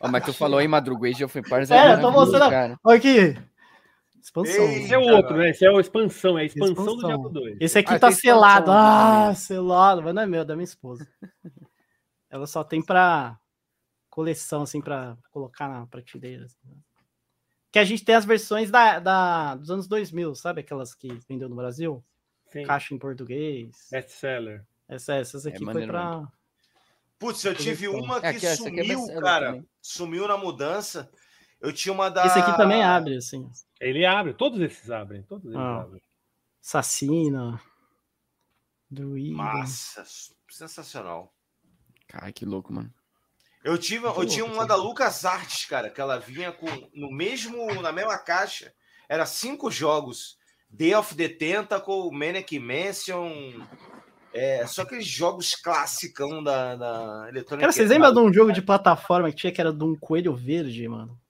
Ó, 0.00 0.08
mas 0.08 0.24
tu 0.24 0.32
falou 0.34 0.58
aí, 0.58 0.68
Madruga, 0.68 1.08
Age 1.08 1.24
of 1.24 1.38
Empires 1.38 1.70
É, 1.70 1.94
eu 1.94 2.00
tô 2.00 2.10
mostrando- 2.10 2.50
cara. 2.50 2.78
Olha 2.84 2.98
aqui. 2.98 3.34
Expansão. 4.22 4.64
Ei. 4.68 4.84
Esse 4.84 4.94
é 4.94 4.98
o 4.98 5.02
outro, 5.02 5.36
né? 5.36 5.50
Esse 5.50 5.66
é 5.66 5.68
a 5.68 5.80
expansão, 5.80 6.38
é 6.38 6.42
a 6.42 6.44
expansão, 6.44 6.74
do 6.74 6.80
Expansão. 6.82 7.08
Diablo 7.08 7.28
2. 7.30 7.56
Esse 7.60 7.78
aqui 7.78 7.92
Ah, 7.92 7.98
tá 7.98 8.06
tem 8.06 8.16
expansão 8.16 8.34
selado. 8.34 8.70
Ah, 8.70 9.34
selado. 9.34 10.02
Mas 10.02 10.14
não 10.14 10.22
é 10.22 10.26
meu, 10.26 10.42
é 10.42 10.44
da 10.44 10.54
minha 10.54 10.64
esposa. 10.64 11.06
Ela 12.30 12.46
só 12.46 12.62
tem 12.62 12.80
pra 12.80 13.36
coleção, 14.08 14.62
assim, 14.62 14.80
pra 14.80 15.16
colocar 15.30 15.68
na 15.68 15.86
prateleira. 15.86 16.44
assim, 16.44 16.56
né? 16.64 16.76
Que 17.72 17.78
a 17.78 17.84
gente 17.84 18.04
tem 18.04 18.14
as 18.14 18.24
versões 18.24 18.70
da, 18.70 18.98
da, 18.98 19.54
dos 19.56 19.70
anos 19.70 19.88
2000, 19.88 20.34
sabe? 20.34 20.60
Aquelas 20.60 20.94
que 20.94 21.08
vendeu 21.28 21.48
no 21.48 21.56
Brasil? 21.56 22.04
Sim. 22.50 22.64
Caixa 22.64 22.94
em 22.94 22.98
português. 22.98 23.88
Best 23.90 24.10
seller. 24.10 24.64
Essa, 24.88 25.14
essas 25.14 25.46
aqui 25.46 25.56
foi 25.58 25.66
maneiro 25.66 25.90
pra... 25.90 26.28
Putz, 27.18 27.44
eu 27.44 27.54
tive 27.54 27.88
uma 27.88 28.20
que 28.20 28.26
É, 28.26 28.28
aqui 28.30 28.46
é 28.46 28.56
sumiu, 28.56 28.84
best-seller 28.84 29.22
cara. 29.22 29.46
também. 29.46 29.68
Sumiu 29.80 30.28
na 30.28 30.36
mudança. 30.36 31.10
Eu 31.62 31.72
tinha 31.72 31.92
uma 31.92 32.10
da. 32.10 32.26
Esse 32.26 32.38
aqui 32.40 32.56
também 32.56 32.82
abre, 32.82 33.16
assim. 33.16 33.48
Ele 33.80 34.04
abre, 34.04 34.34
todos 34.34 34.60
esses 34.60 34.90
abrem, 34.90 35.22
todos 35.22 35.44
eles 35.46 35.56
Ah. 35.56 35.82
abrem. 35.82 36.02
Assassina. 36.62 37.60
Druida. 38.90 39.36
Massa, 39.36 40.04
sensacional. 40.50 41.32
Cara, 42.08 42.30
que 42.30 42.44
louco, 42.44 42.72
mano. 42.72 42.92
Eu 43.64 43.78
tive, 43.78 44.04
eu 44.06 44.26
tinha 44.26 44.44
uma 44.44 44.66
da 44.66 44.74
Lucas 44.74 45.24
Arts, 45.24 45.64
cara, 45.66 45.88
que 45.88 46.00
ela 46.00 46.18
vinha 46.18 46.52
com 46.52 46.66
no 46.94 47.10
mesmo 47.10 47.80
na 47.80 47.92
mesma 47.92 48.18
caixa. 48.18 48.72
Era 49.08 49.24
cinco 49.24 49.70
jogos: 49.70 50.36
Day 50.68 50.94
of 50.94 51.14
the 51.14 51.28
Tentacle, 51.28 52.10
Manic 52.12 52.58
Mansion, 52.58 53.30
É, 54.34 54.66
só 54.66 54.82
aqueles 54.82 55.06
jogos 55.06 55.54
classicão 55.54 56.42
da, 56.42 56.74
da 56.74 57.26
eletrônica. 57.28 57.58
Cara, 57.60 57.72
vocês 57.72 57.88
lembram 57.88 58.12
de 58.12 58.18
um 58.18 58.32
jogo 58.32 58.50
de 58.52 58.62
plataforma 58.62 59.30
que 59.30 59.36
tinha 59.36 59.52
que 59.52 59.60
era 59.60 59.72
de 59.72 59.84
um 59.84 59.94
coelho 59.94 60.34
verde, 60.34 60.88
mano? 60.88 61.20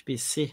De 0.00 0.04
PC. 0.04 0.50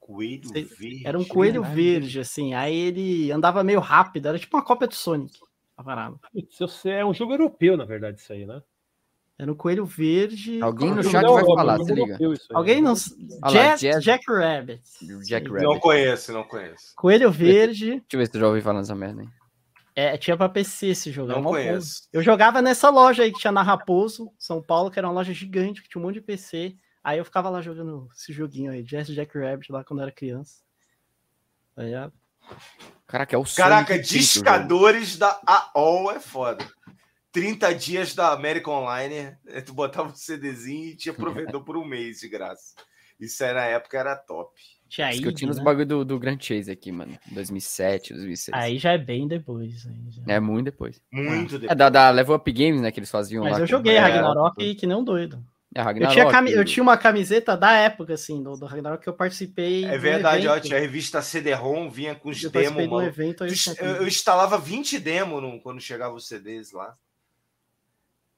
Coelho 0.00 0.50
verde. 0.52 1.06
Era 1.06 1.16
um 1.16 1.24
coelho 1.24 1.62
verde, 1.62 2.18
assim. 2.18 2.52
Aí 2.52 2.74
ele 2.74 3.30
andava 3.30 3.62
meio 3.62 3.78
rápido, 3.78 4.26
era 4.26 4.38
tipo 4.38 4.56
uma 4.56 4.64
cópia 4.64 4.88
do 4.88 4.94
Sonic. 4.94 5.38
A 5.76 5.84
parada. 5.84 6.16
É 6.84 7.04
um 7.04 7.14
jogo 7.14 7.34
europeu, 7.34 7.76
na 7.76 7.84
verdade, 7.84 8.20
isso 8.20 8.32
aí, 8.32 8.44
né? 8.44 8.60
Era 9.38 9.52
um 9.52 9.54
coelho 9.54 9.84
verde. 9.84 10.60
Alguém 10.62 10.94
no 10.94 11.02
chat 11.04 11.24
vai 11.24 11.44
falar, 11.44 11.78
se 11.84 11.94
liga. 11.94 12.18
Alguém 12.52 12.80
não. 12.80 12.94
Jack, 13.50 14.00
Jack 14.00 14.24
Rabbit. 14.28 14.82
Jack. 15.24 15.46
Rabbit. 15.46 15.64
Não 15.64 15.78
conheço, 15.78 16.32
não 16.32 16.42
conheço. 16.42 16.92
Coelho 16.96 17.30
verde. 17.30 17.90
Deixa 17.90 18.04
eu 18.14 18.18
ver 18.18 18.26
se 18.26 18.32
tu 18.32 18.40
já 18.40 18.48
ouviu 18.48 18.62
falar 18.62 18.80
nessa 18.80 18.94
merda 18.94 19.22
aí. 19.22 19.28
É, 19.94 20.16
tinha 20.16 20.36
pra 20.36 20.48
PC 20.48 20.88
esse 20.88 21.12
jogo. 21.12 21.28
Não 21.30 21.42
conheço. 21.42 22.08
Eu 22.12 22.22
jogava 22.22 22.60
nessa 22.60 22.90
loja 22.90 23.22
aí 23.22 23.32
que 23.32 23.38
tinha 23.38 23.52
na 23.52 23.62
Raposo, 23.62 24.30
São 24.38 24.60
Paulo, 24.60 24.90
que 24.90 24.98
era 24.98 25.06
uma 25.06 25.14
loja 25.14 25.32
gigante, 25.32 25.82
que 25.82 25.88
tinha 25.88 26.00
um 26.02 26.04
monte 26.04 26.14
de 26.14 26.22
PC. 26.22 26.76
Aí 27.06 27.18
eu 27.18 27.24
ficava 27.24 27.48
lá 27.48 27.62
jogando 27.62 28.08
esse 28.12 28.32
joguinho 28.32 28.72
aí, 28.72 28.82
Jazz 28.82 29.06
Jack 29.06 29.38
Rabbit, 29.38 29.70
lá 29.70 29.84
quando 29.84 30.00
eu 30.00 30.06
era 30.06 30.12
criança. 30.12 30.56
Aí, 31.76 31.94
ó, 31.94 32.10
Caraca, 33.06 33.36
é 33.36 33.38
o 33.38 33.44
Caraca, 33.44 33.96
discadores 33.96 35.16
da 35.16 35.40
AOL 35.46 36.10
é 36.10 36.18
foda. 36.18 36.66
30 37.30 37.72
dias 37.76 38.12
da 38.12 38.32
América 38.32 38.72
Online, 38.72 39.36
eh, 39.46 39.60
tu 39.60 39.72
botava 39.72 40.08
um 40.08 40.14
CDzinho 40.16 40.86
e 40.86 40.96
tinha 40.96 41.14
provedor 41.54 41.62
por 41.62 41.76
um 41.76 41.84
mês 41.84 42.18
de 42.18 42.28
graça. 42.28 42.74
Isso 43.20 43.44
aí 43.44 43.54
na 43.54 43.64
época 43.66 43.96
era 43.98 44.16
top. 44.16 44.50
tinha 44.88 45.12
Isso 45.12 45.22
que 45.22 45.28
eu 45.28 45.32
tinha 45.32 45.46
nos 45.46 45.58
né? 45.58 45.62
bagulho 45.62 45.86
do, 45.86 46.04
do 46.04 46.18
Grand 46.18 46.38
Chase 46.40 46.72
aqui, 46.72 46.90
mano. 46.90 47.16
2007, 47.30 48.14
2006. 48.14 48.52
Aí 48.52 48.78
já 48.78 48.92
é 48.94 48.98
bem 48.98 49.28
depois. 49.28 49.86
aí 49.86 50.10
já. 50.10 50.22
É 50.26 50.40
muito 50.40 50.64
depois. 50.64 51.00
Muito 51.12 51.54
É 51.54 51.58
depois. 51.60 51.78
da, 51.78 51.88
da 51.88 52.10
Level 52.10 52.34
Up 52.34 52.52
Games, 52.52 52.80
né? 52.80 52.90
Que 52.90 52.98
eles 52.98 53.10
faziam 53.12 53.44
Mas 53.44 53.52
lá. 53.52 53.58
eu 53.58 53.62
com- 53.62 53.66
joguei 53.70 53.94
é, 53.94 54.00
Ragnarok 54.00 54.60
e 54.60 54.74
que 54.74 54.86
nem 54.88 54.96
um 54.96 55.04
doido. 55.04 55.40
É, 55.76 55.80
Eu 55.80 55.84
Ragnarok. 55.84 56.14
tinha, 56.14 56.30
cami- 56.30 56.52
eu 56.52 56.64
tinha 56.64 56.82
uma 56.82 56.96
camiseta 56.96 57.56
da 57.56 57.72
época, 57.72 58.14
assim, 58.14 58.42
do, 58.42 58.56
do 58.56 58.64
Ragnarok 58.66 59.02
que 59.02 59.08
eu 59.08 59.12
participei. 59.12 59.84
É 59.84 59.98
verdade, 59.98 60.48
ó, 60.48 60.54
a 60.54 60.58
revista 60.58 61.20
CD-ROM, 61.20 61.90
vinha 61.90 62.14
com 62.14 62.30
os 62.30 62.42
Eu 62.42 62.50
demos, 62.50 62.86
mano. 62.86 63.06
evento. 63.06 63.46
Tu- 63.46 63.54
tinha 63.54 63.76
Eu, 63.78 63.96
eu 63.96 64.08
instalava 64.08 64.56
20 64.58 64.98
demos 64.98 65.42
no- 65.42 65.60
quando 65.60 65.80
chegava 65.80 66.14
os 66.14 66.26
CDs 66.26 66.72
lá. 66.72 66.94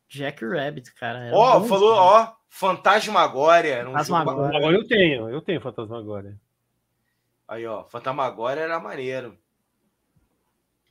Jack 0.08 0.44
Rabbit, 0.44 0.92
cara. 0.94 1.31
Ó, 1.33 1.60
bom, 1.60 1.67
falou, 1.68 1.92
ó, 1.94 2.33
Fantasmagória. 2.49 3.83
Um 3.83 3.92
Fantasmagória. 3.92 4.42
jogo- 4.47 4.57
Agora 4.57 4.75
eu 4.76 4.86
tenho, 4.89 5.28
eu 5.28 5.41
tenho 5.41 5.60
Fantasmagória. 5.60 6.34
Aí, 7.47 7.67
ó, 7.67 7.84
Fantasmagória 7.84 8.60
era 8.62 8.81
maneiro. 8.81 9.39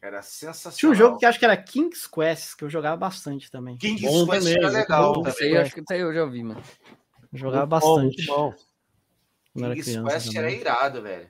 Era 0.02 0.22
sensacional. 0.22 0.78
Tinha 0.78 0.92
um 0.92 0.96
jogo 0.96 1.18
que 1.18 1.26
acho 1.26 1.40
que 1.40 1.46
era 1.46 1.58
King's 1.58 2.06
Quest, 2.06 2.56
que 2.56 2.64
eu 2.64 2.70
jogava 2.70 2.96
bastante 2.96 3.50
também. 3.50 3.78
King's 3.78 4.02
Bom 4.02 4.28
Quest 4.28 4.46
também, 4.46 4.58
era 4.58 4.70
legal 4.70 5.14
bom. 5.14 5.24
também. 5.24 5.32
Isso 5.32 5.44
aí, 5.44 5.58
acho 5.58 5.74
que 5.74 5.94
aí 5.94 6.00
eu 6.00 6.14
já 6.14 6.24
ouvi, 6.24 6.44
mano. 6.44 6.62
Eu 7.34 7.40
jogava 7.40 7.66
bom, 7.66 7.70
bastante. 7.70 8.26
bom. 8.28 8.54
era 9.58 9.74
King's 9.74 9.86
criança. 9.86 10.10
Quest 10.10 10.36
era 10.36 10.48
também. 10.48 10.62
irado, 10.62 11.02
velho. 11.02 11.28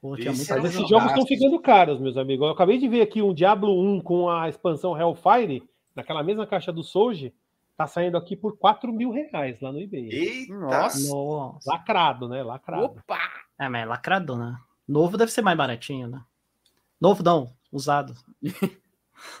Pô, 0.00 0.14
tinha 0.16 0.28
era 0.28 0.62
Mas 0.62 0.74
esses 0.74 0.88
jogos 0.88 1.08
estão 1.08 1.26
ficando 1.26 1.60
caros, 1.60 2.00
meus 2.00 2.16
amigos. 2.16 2.46
Eu 2.46 2.52
acabei 2.52 2.78
de 2.78 2.86
ver 2.86 3.00
aqui 3.00 3.20
um 3.22 3.34
Diablo 3.34 3.80
1 3.96 4.00
com 4.02 4.30
a 4.30 4.48
expansão 4.48 4.98
Hellfire, 4.98 5.68
naquela 5.94 6.22
mesma 6.22 6.46
caixa 6.46 6.72
do 6.72 6.84
Soulja, 6.84 7.32
tá 7.76 7.86
saindo 7.86 8.16
aqui 8.16 8.36
por 8.36 8.56
4 8.58 8.92
mil 8.92 9.10
reais 9.10 9.60
lá 9.60 9.72
no 9.72 9.80
eBay. 9.80 10.08
Eita! 10.10 10.54
Nossa. 10.54 11.08
Nossa. 11.08 11.70
Lacrado, 11.70 12.28
né? 12.28 12.42
Lacrado. 12.42 12.84
Opa! 12.84 13.18
É, 13.58 13.68
mas 13.68 13.82
é 13.82 13.86
lacrado, 13.86 14.36
né? 14.36 14.56
Novo 14.86 15.16
deve 15.16 15.32
ser 15.32 15.42
mais 15.42 15.56
baratinho, 15.56 16.08
né? 16.08 16.22
Novo 17.00 17.22
não, 17.24 17.52
usado. 17.72 18.14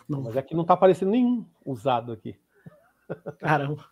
Novo. 0.08 0.24
Mas 0.24 0.36
é 0.36 0.42
que 0.42 0.54
não 0.54 0.64
tá 0.64 0.74
aparecendo 0.74 1.10
nenhum 1.10 1.44
usado 1.64 2.12
aqui. 2.12 2.36
Caramba. 3.40 3.84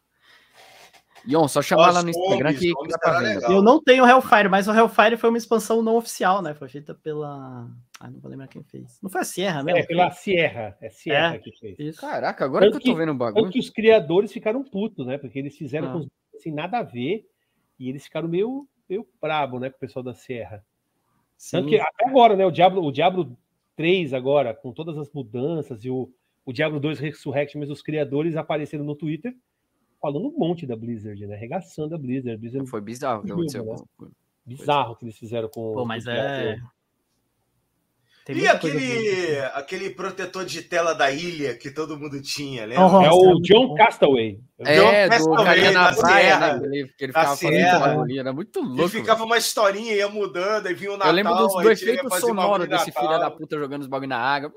Ion, 1.29 1.49
só 1.49 1.61
chamar 1.61 1.91
lá 1.93 2.03
no 2.05 2.11
Instagram 2.11 2.55
que, 2.55 2.73
que 2.73 2.89
dá 2.89 2.99
pra 2.99 3.19
venda. 3.19 3.35
legal. 3.35 3.51
Eu 3.53 3.61
não 3.63 3.83
tenho 3.83 4.07
Hellfire, 4.07 4.49
mas 4.49 4.69
o 4.69 4.73
Hellfire 4.73 5.17
foi 5.17 5.29
uma 5.29 5.39
expansão 5.39 5.83
não 5.83 5.97
oficial, 5.97 6.41
né? 6.41 6.55
Foi 6.55 6.69
feita 6.69 6.95
pela. 6.95 7.69
Ah, 7.99 8.09
não 8.09 8.21
vou 8.21 8.31
lembrar 8.31 8.47
quem 8.47 8.63
fez. 8.63 9.01
Não 9.03 9.11
foi 9.11 9.23
a 9.23 9.25
Sierra 9.25 9.63
mesmo? 9.65 9.81
É 9.81 9.87
pela 9.87 10.11
Sierra. 10.13 10.77
É 10.81 10.89
Sierra 10.89 11.35
É. 11.35 11.39
que 11.39 11.51
fez. 11.59 11.77
Isso. 11.81 12.01
Caraca, 12.01 12.45
agora 12.45 12.67
que 12.67 12.73
Tanto 12.73 12.83
eu 12.87 12.93
tô 12.93 12.95
que- 12.97 13.01
vendo 13.05 13.11
o 13.13 13.17
bagulho. 13.17 13.43
Tanto 13.45 13.53
que 13.55 13.59
os 13.59 13.71
criadores 13.71 14.33
ficaram 14.33 14.63
putos, 14.63 15.05
né? 15.05 15.19
Porque 15.19 15.37
eles 15.41 15.57
fizeram 15.57 15.89
Ah. 15.89 15.93
com 15.95 15.99
os 15.99 16.07
assim, 16.37 16.53
nada 16.53 16.79
a 16.79 16.83
ver. 16.85 17.27
E 17.79 17.89
eles 17.89 18.05
ficaram 18.05 18.29
meio, 18.29 18.69
meio 18.89 19.05
brabo, 19.21 19.59
né? 19.59 19.69
Com 19.71 19.77
o 19.79 19.81
pessoal 19.81 20.05
da 20.05 20.15
Sierra. 20.15 20.65
Tanto 21.51 21.65
Sim. 21.65 21.71
que 21.71 21.81
até 21.81 22.09
agora, 22.09 22.37
né? 22.37 22.47
O 22.47 22.53
Diablo, 22.53 22.85
o 22.85 22.93
Diablo 22.93 23.37
3 23.77 24.13
agora, 24.15 24.55
com 24.55 24.73
todas 24.73 24.97
as 24.99 25.11
mudanças, 25.13 25.85
e 25.85 25.91
o, 25.91 26.11
o 26.45 26.53
Diablo 26.53 26.81
2 26.81 26.99
Resurrection, 26.99 27.61
mas 27.61 27.71
os 27.71 27.83
criadores 27.83 28.37
apareceram 28.37 28.85
no 28.85 28.95
Twitter 28.97 29.35
falando 30.01 30.29
um 30.29 30.39
monte 30.39 30.67
da 30.67 30.77
Blizzard, 30.77 31.27
né? 31.27 31.35
Arregaçando 31.35 31.95
a 31.95 31.99
Blizzard. 31.99 32.39
Blizzard 32.39 32.69
Foi 32.69 32.81
bizarro 32.81 33.23
o 33.23 33.25
que 33.25 33.33
aconteceu. 33.33 33.65
com- 33.65 34.11
bizarro 34.45 34.97
que 34.97 35.05
eles 35.05 35.19
fizeram 35.19 35.49
com 35.49 35.73
Pô, 35.73 35.85
mas 35.85 36.07
o 36.07 36.11
é. 36.11 36.15
criador. 36.55 36.73
Tem 38.27 38.39
E 38.39 38.49
aquele, 38.49 39.39
aquele 39.55 39.91
protetor 39.91 40.45
de 40.45 40.61
tela 40.63 40.95
da 40.95 41.13
ilha 41.13 41.55
que 41.57 41.71
todo 41.71 41.97
mundo 41.97 42.21
tinha, 42.21 42.67
lembra? 42.67 42.83
Nossa, 42.83 43.07
É 43.07 43.11
o 43.13 43.23
muito 43.25 43.43
John 43.43 43.69
bom. 43.69 43.75
Castaway. 43.77 44.41
É, 44.59 44.75
John 44.75 44.87
do 45.05 45.09
Castaway, 45.11 45.45
carinha 45.45 45.71
na 45.71 45.91
da 45.93 45.97
praia, 45.97 46.25
Sierra. 46.25 46.53
né? 46.55 46.59
Que 46.59 46.67
ele, 46.67 46.89
que 46.99 47.05
ele 47.05 47.13
Da 47.13 47.37
ficava 47.37 48.01
ali, 48.03 48.19
era 48.19 48.33
muito 48.33 48.59
E 48.59 48.63
louco. 48.67 48.89
ficava 48.89 49.19
mano. 49.21 49.31
uma 49.31 49.39
historinha, 49.39 49.95
ia 49.95 50.09
mudando, 50.09 50.67
aí 50.67 50.75
vinha 50.75 50.91
o 50.91 50.97
Natal. 50.97 51.09
Eu 51.13 51.15
lembro 51.15 51.35
dos, 51.37 51.53
do 51.53 51.71
efeito 51.71 52.21
sonoro 52.21 52.67
desse 52.67 52.91
filho 52.91 53.09
da 53.19 53.31
puta 53.31 53.57
jogando 53.57 53.83
os 53.83 53.87
bagulho 53.89 54.09
na 54.09 54.19
água. 54.19 54.53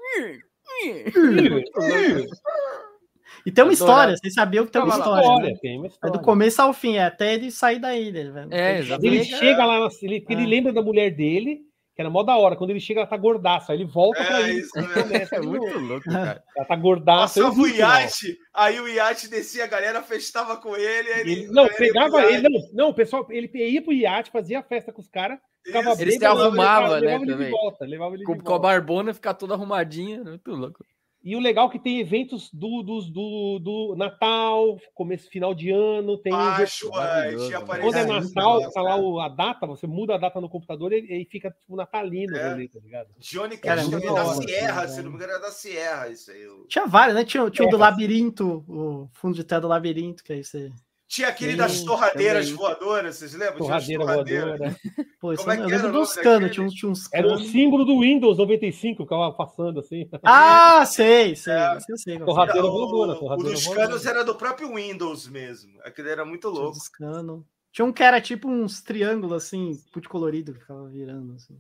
E 3.46 3.52
tem 3.52 3.64
uma 3.64 3.74
história, 3.74 4.16
vocês 4.18 4.34
sabiam 4.34 4.66
que 4.66 4.72
tem 4.72 4.82
uma 4.82 4.98
história. 4.98 5.52
Né? 5.52 5.58
tem 5.62 5.78
uma 5.78 5.86
É 5.86 5.90
história. 5.90 6.18
do 6.18 6.24
começo 6.24 6.62
ao 6.62 6.74
fim, 6.74 6.98
é 6.98 7.06
até 7.06 7.34
ele 7.36 7.52
sair 7.52 7.80
da 7.80 7.96
ilha. 7.96 8.32
velho. 8.32 8.50
É, 8.52 8.72
Ele- 8.72 8.80
exatamente. 8.80 9.16
Ele 9.16 9.26
chega 9.26 9.66
lá, 9.66 9.88
ele, 10.02 10.26
ele 10.28 10.44
Ah. 10.44 10.48
lembra 10.48 10.74
da 10.74 10.82
mulher 10.82 11.12
dele, 11.12 11.62
que 12.00 12.02
era 12.02 12.10
mó 12.10 12.24
da 12.24 12.38
hora. 12.38 12.56
Quando 12.56 12.70
ele 12.70 12.80
chega, 12.80 13.02
ela 13.02 13.10
tá 13.10 13.18
gordaça. 13.18 13.74
Aí 13.74 13.78
ele 13.80 13.86
volta 13.86 14.22
É, 14.22 14.26
pra 14.26 14.42
ele. 14.42 14.60
isso 14.62 14.72
mesmo. 14.74 14.94
começa 15.04 15.36
É 15.36 15.42
muito 15.42 15.80
louco, 15.80 16.06
cara. 16.10 16.42
Ela 16.56 16.66
tá 16.66 16.76
gordaça. 16.78 17.40
eu 17.40 17.44
Passava 17.50 17.62
o 17.62 17.68
iate, 17.68 18.38
aí 18.54 18.80
o 18.80 18.88
iate 18.88 19.28
descia, 19.30 19.66
a 19.66 19.68
galera 19.68 20.02
festava 20.02 20.56
com 20.56 20.78
ele. 20.78 21.10
aí 21.12 21.20
Ele- 21.22 21.32
ele, 21.34 21.48
não, 21.52 21.68
pegava 21.68 22.24
ele. 22.24 22.48
Não, 22.48 22.62
não, 22.74 22.90
o 22.90 22.94
pessoal, 22.94 23.28
ele 23.30 23.50
ia 23.54 23.82
pro 23.82 23.92
iate, 23.92 24.32
fazia 24.32 24.60
a 24.60 24.64
festa 24.64 24.94
com 24.94 25.02
os 25.02 25.10
caras, 25.10 25.38
ficava. 25.66 25.92
Eles 26.02 26.14
se 26.14 26.20
bêbado, 26.22 26.42
arrumavam, 26.44 26.90
levava- 26.92 27.00
né, 27.02 27.08
levava 27.08 27.24
ele 27.26 27.36
de 27.46 27.52
volta, 27.52 27.86
levava 27.86 28.12
ele 28.12 28.20
de 28.20 28.26
Com, 28.26 28.34
com 28.36 28.40
a 28.40 28.44
volta. 28.52 28.60
barbona 28.68 29.14
ficar 29.14 29.34
toda 29.34 29.54
arrumadinha. 29.56 30.22
era 30.22 30.30
Muito 30.30 30.52
louco. 30.52 30.86
E 31.22 31.36
o 31.36 31.40
legal 31.40 31.68
é 31.68 31.72
que 31.72 31.80
tem 31.80 32.00
eventos 32.00 32.50
do, 32.54 32.82
dos- 32.82 33.10
do, 33.10 33.60
do 33.60 33.96
Natal, 33.98 34.78
começo, 34.96 35.30
final 35.30 35.54
de 35.54 35.70
ano, 35.70 36.18
tem 36.18 36.34
os 36.34 36.40
Páscoa, 36.40 36.92
Maravilhoso, 36.98 37.48
tinha 37.48 37.60
né? 37.60 37.66
Quando 37.82 37.96
é. 37.98 38.06
Natal, 38.06 38.72
tá 38.72 38.82
lá 38.82 38.96
o- 38.96 39.20
a 39.20 39.28
data, 39.28 39.68
você 39.68 39.86
muda 39.86 40.16
a 40.16 40.18
data 40.18 40.40
no 40.40 40.48
computador 40.50 40.94
e 40.94 41.00
e 41.22 41.26
fica 41.26 41.52
tipo 41.52 41.76
natalino 41.76 42.38
É. 42.38 42.52
ali, 42.54 42.70
tá 42.70 42.80
ligado? 42.80 43.10
Johnny 43.20 43.58
Cash 43.58 43.80
é 43.88 43.92
muito 43.92 44.14
da 44.14 44.26
Sierra, 44.34 44.82
assim, 44.84 44.96
se 44.96 45.02
não 45.02 45.10
me 45.12 45.16
engano, 45.18 45.32
era 45.34 45.42
da 45.42 45.52
Sierra, 45.52 46.08
isso 46.10 46.32
aí. 46.32 46.48
o- 46.48 46.66
Tinha 46.68 46.86
vários, 46.88 47.16
né? 47.16 47.26
Tinha, 47.26 47.50
tinha 47.50 47.68
o 47.68 47.72
do 47.72 47.76
É. 47.76 47.80
labirinto, 47.80 48.64
o 48.68 49.10
fundo 49.14 49.36
de 49.36 49.44
tela 49.44 49.62
do 49.62 49.68
labirinto, 49.68 50.24
que 50.24 50.32
aí 50.32 50.44
você. 50.44 50.72
Tinha 51.10 51.30
aquele 51.30 51.52
Sim, 51.54 51.58
das 51.58 51.82
torradeiras 51.84 52.46
também. 52.46 52.58
voadoras, 52.60 53.16
vocês 53.16 53.34
lembram? 53.34 53.56
Tinha 53.56 53.68
Torradeira 53.68 54.04
torradeiras. 54.06 54.60
voadora. 54.60 54.80
Pô, 55.20 55.34
isso 55.34 55.42
Como 55.44 55.52
é 55.54 55.56
eu 55.58 55.66
que 55.66 55.72
lembro 55.72 55.88
era 55.88 55.98
dos 55.98 56.14
canos, 56.14 56.52
tinha 56.52 56.66
uns, 56.68 56.74
tinha 56.76 56.92
uns 56.92 57.10
Era 57.12 57.28
o 57.34 57.40
símbolo 57.40 57.84
do 57.84 58.00
Windows 58.00 58.38
95 58.38 58.98
que 58.98 59.04
ficava 59.04 59.34
passando 59.34 59.80
assim. 59.80 60.08
Ah, 60.24 60.86
sei, 60.86 61.34
sei. 61.36 61.52
É. 61.54 61.78
Eu 61.90 61.98
sei. 61.98 62.20
qual 62.20 62.28
Torradeira 62.28 62.62
Não, 62.62 62.72
voadora, 62.72 63.12
o, 63.14 63.16
o 63.16 63.20
torradeira 63.20 63.52
dos 63.54 63.66
voadora. 63.66 63.88
canos 63.88 64.06
era 64.06 64.24
do 64.24 64.36
próprio 64.36 64.76
Windows 64.76 65.28
mesmo. 65.28 65.80
Aquele 65.84 66.10
era 66.10 66.24
muito 66.24 66.48
é. 66.48 66.52
Tinha 66.52 66.64
louco. 66.64 66.78
canos. 66.94 67.44
Tinha 67.72 67.86
um 67.86 67.92
que 67.94 68.04
era 68.04 68.22
tipo 68.22 68.48
uns 68.48 68.82
triângulos 68.84 69.34
assim, 69.34 69.72
puto 69.92 70.10
colorido, 70.10 70.54
que 70.54 70.60
ficava 70.60 70.88
virando 70.90 71.34
assim. 71.34 71.60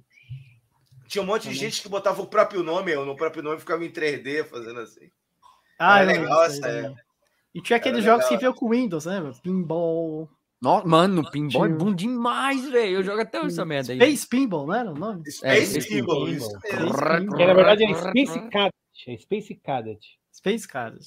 Tinha 1.07 1.23
um 1.23 1.25
monte 1.25 1.43
de 1.43 1.55
Também. 1.55 1.59
gente 1.59 1.81
que 1.81 1.89
botava 1.89 2.21
o 2.21 2.27
próprio 2.27 2.61
nome, 2.61 2.91
eu 2.91 3.03
no 3.03 3.15
próprio 3.15 3.41
nome 3.41 3.59
ficava 3.59 3.83
em 3.83 3.89
3D 3.91 4.43
fazendo 4.45 4.79
assim. 4.79 5.09
Ah, 5.79 6.01
lembro 6.01 6.21
legal 6.23 6.43
essa 6.43 6.61
também. 6.61 6.95
E 7.59 7.61
tinha 7.61 7.77
aqueles 7.77 8.03
jogos 8.03 8.25
que 8.27 8.37
vinham 8.37 8.53
com 8.53 8.69
Windows, 8.69 9.05
né? 9.05 9.21
Pinball. 9.43 10.29
No, 10.61 10.85
mano, 10.85 11.21
o 11.21 11.31
pinball 11.31 11.65
é 11.65 11.69
bom 11.69 11.93
demais, 11.93 12.69
velho. 12.69 12.95
Eu 12.97 13.03
jogo 13.03 13.21
até 13.21 13.39
hoje 13.39 13.53
essa 13.53 13.63
merda 13.65 13.93
aí. 13.93 13.97
Space 13.99 14.27
Pinball, 14.27 14.67
não 14.67 14.73
era 14.73 14.91
o 14.91 14.95
nome? 14.95 15.23
Space 15.31 15.71
Space 15.71 15.87
Pinball, 15.89 16.27
isso 16.29 16.51
mesmo. 16.63 17.37
Na 17.37 17.53
verdade 17.53 17.83
é 17.85 17.93
Space 17.93 18.39
Cadet. 18.49 18.73
É 19.07 19.17
Space 19.17 19.55
Cadet. 19.55 19.99
Space 20.33 20.67
aí. 20.73 20.99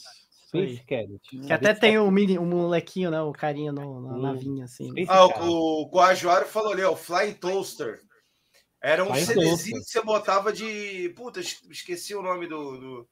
Space 0.49 0.85
Cadet. 0.87 1.47
Que 1.47 1.53
até 1.53 1.75
tem 1.75 1.99
o 1.99 2.11
mini, 2.11 2.39
um 2.39 2.47
molequinho, 2.47 3.11
né? 3.11 3.21
O 3.21 3.33
carinha 3.33 3.73
no, 3.73 4.01
na 4.01 4.15
Hum. 4.17 4.23
navinha, 4.23 4.65
assim. 4.65 4.89
Space 4.91 5.11
Ah, 5.11 5.29
Cadet. 5.29 5.41
o, 5.49 5.83
o 5.83 5.89
Coajuário 5.91 6.47
falou 6.47 6.73
ali, 6.73 6.83
ó, 6.83 6.93
o 6.93 6.97
Flying 6.97 7.35
Toaster. 7.35 8.01
Era 8.83 9.05
um 9.05 9.15
CDzinho 9.15 9.79
que 9.81 9.85
você 9.91 10.03
botava 10.03 10.51
de. 10.53 11.11
Puta, 11.15 11.41
es- 11.41 11.63
esqueci 11.71 12.15
o 12.15 12.23
nome 12.23 12.47
do, 12.47 12.79
do, 12.79 13.09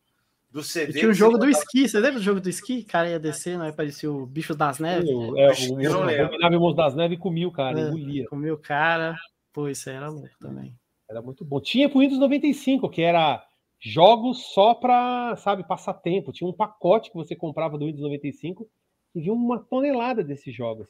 do 0.50 0.60
E 0.60 0.64
CD. 0.64 0.92
tinha 0.98 1.10
o 1.10 1.14
jogo 1.14 1.38
do 1.38 1.46
botava- 1.46 1.50
esqui, 1.64 1.88
você 1.88 1.98
lembra 2.00 2.18
do 2.18 2.24
jogo 2.24 2.40
do 2.40 2.48
esqui? 2.48 2.80
O 2.80 2.90
cara 2.90 3.08
ia 3.08 3.18
descendo, 3.20 3.62
aí 3.62 3.70
aparecia 3.70 4.10
o 4.10 4.26
bicho 4.26 4.54
das 4.54 4.78
neves, 4.78 5.08
O- 5.08 5.38
É, 5.38 5.50
o 5.52 5.80
eu 5.80 5.92
não 5.92 6.04
lembro. 6.04 6.60
Monstro 6.60 6.84
das 6.84 6.94
Neves 6.96 7.18
comia 7.18 7.46
o 7.46 7.52
cara, 7.52 7.78
É. 7.78 7.82
engolia. 7.88 8.26
comia 8.28 8.52
o 8.54 8.58
cara. 8.58 9.16
Pô, 9.52 9.68
isso 9.68 9.88
aí 9.88 9.96
era 9.96 10.08
louco 10.08 10.28
também. 10.40 10.74
Era 11.08 11.20
muito 11.22 11.44
bom. 11.44 11.60
Tinha 11.60 11.88
pro 11.88 12.00
Windows 12.00 12.18
95, 12.20 12.88
que 12.88 13.02
era 13.02 13.44
jogos 13.80 14.52
só 14.52 14.74
para, 14.74 15.34
sabe, 15.36 15.64
passatempo. 15.66 16.32
Tinha 16.32 16.48
um 16.48 16.52
pacote 16.52 17.10
que 17.10 17.16
você 17.16 17.34
comprava 17.34 17.78
do 17.78 17.86
Windows 17.86 18.02
95 18.02 18.68
e 19.14 19.20
vinha 19.20 19.32
uma 19.32 19.58
tonelada 19.58 20.22
desses 20.22 20.54
jogos. 20.54 20.88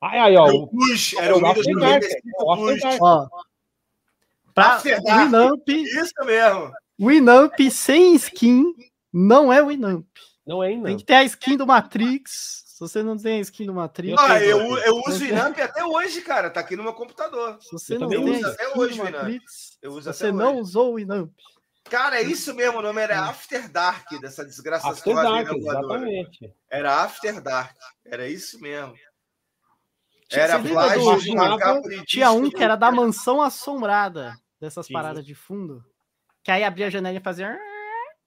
Aí, 0.00 0.18
aí, 0.18 0.36
ó. 0.36 0.46
Era 0.48 0.54
o 0.56 0.66
Push, 0.66 1.14
era 1.14 1.34
o 1.34 1.38
o 1.38 1.40
Windows 1.40 1.58
After 1.58 1.74
95 1.76 2.44
o 2.44 2.50
After 2.52 2.66
Push. 2.72 2.82
Dark. 2.82 3.02
Ó, 3.02 3.28
pra 4.54 4.66
After 4.76 5.02
Dark. 5.02 5.24
Winamp, 5.26 5.68
Isso 5.68 6.14
mesmo. 6.24 6.72
Winamp 7.00 7.60
sem 7.70 8.14
skin 8.16 8.64
não 9.12 9.52
é 9.52 9.62
Winamp. 9.64 10.06
Não 10.46 10.62
é 10.62 10.68
ainda. 10.68 10.88
Tem 10.88 10.96
que 10.96 11.04
ter 11.04 11.14
a 11.14 11.24
skin 11.24 11.56
do 11.56 11.66
Matrix. 11.66 12.62
Se 12.66 12.80
você 12.80 13.00
não 13.02 13.16
tem 13.16 13.38
a 13.38 13.40
skin 13.42 13.66
do 13.66 13.74
Matrix, 13.74 14.20
Ah, 14.20 14.38
tenho, 14.40 14.50
eu, 14.58 14.76
eu 14.78 15.02
uso 15.06 15.22
o 15.24 15.28
Inamp 15.28 15.56
até 15.58 15.84
hoje, 15.84 16.20
cara. 16.22 16.50
Tá 16.50 16.58
aqui 16.60 16.74
no 16.74 16.82
meu 16.82 16.92
computador. 16.94 17.56
se 17.60 17.70
você 17.70 17.94
eu 17.94 18.00
não 18.00 18.08
também 18.08 18.24
tem 18.24 18.34
uso 18.36 18.46
a 18.46 18.50
até 18.50 18.64
skin 18.68 18.78
hoje 18.80 18.96
do 18.96 19.02
o 19.02 19.06
Winamp. 19.06 19.22
Matrix, 19.22 19.78
Eu 19.80 19.90
uso 19.92 20.02
se 20.02 20.08
até 20.08 20.18
você 20.18 20.26
hoje. 20.26 20.36
não 20.36 20.56
usou 20.58 20.92
o 20.92 20.96
Winamp. 20.96 21.30
Cara, 21.84 22.16
é 22.16 22.22
isso 22.22 22.54
mesmo. 22.54 22.78
O 22.78 22.82
nome 22.82 23.00
era 23.00 23.20
After 23.20 23.70
Dark, 23.70 24.08
dessa 24.20 24.44
desgraça 24.44 24.88
After 24.88 25.14
Dark, 25.14 25.52
exatamente. 25.52 26.54
Era 26.70 27.02
After 27.02 27.40
Dark. 27.40 27.76
Era 28.04 28.26
isso 28.28 28.60
mesmo. 28.60 28.94
Era 30.30 30.58
você 30.58 30.68
plágio 30.70 31.04
do- 31.04 31.88
de 31.90 32.04
Tinha 32.06 32.30
um 32.32 32.48
que 32.50 32.62
era 32.64 32.74
da 32.74 32.90
mansão 32.90 33.42
assombrada, 33.42 34.34
dessas 34.60 34.86
Sim. 34.86 34.92
paradas 34.94 35.24
de 35.26 35.34
fundo. 35.34 35.84
Que 36.42 36.50
aí 36.50 36.64
abria 36.64 36.86
a 36.86 36.90
janela 36.90 37.16
e 37.18 37.20
fazia. 37.22 37.56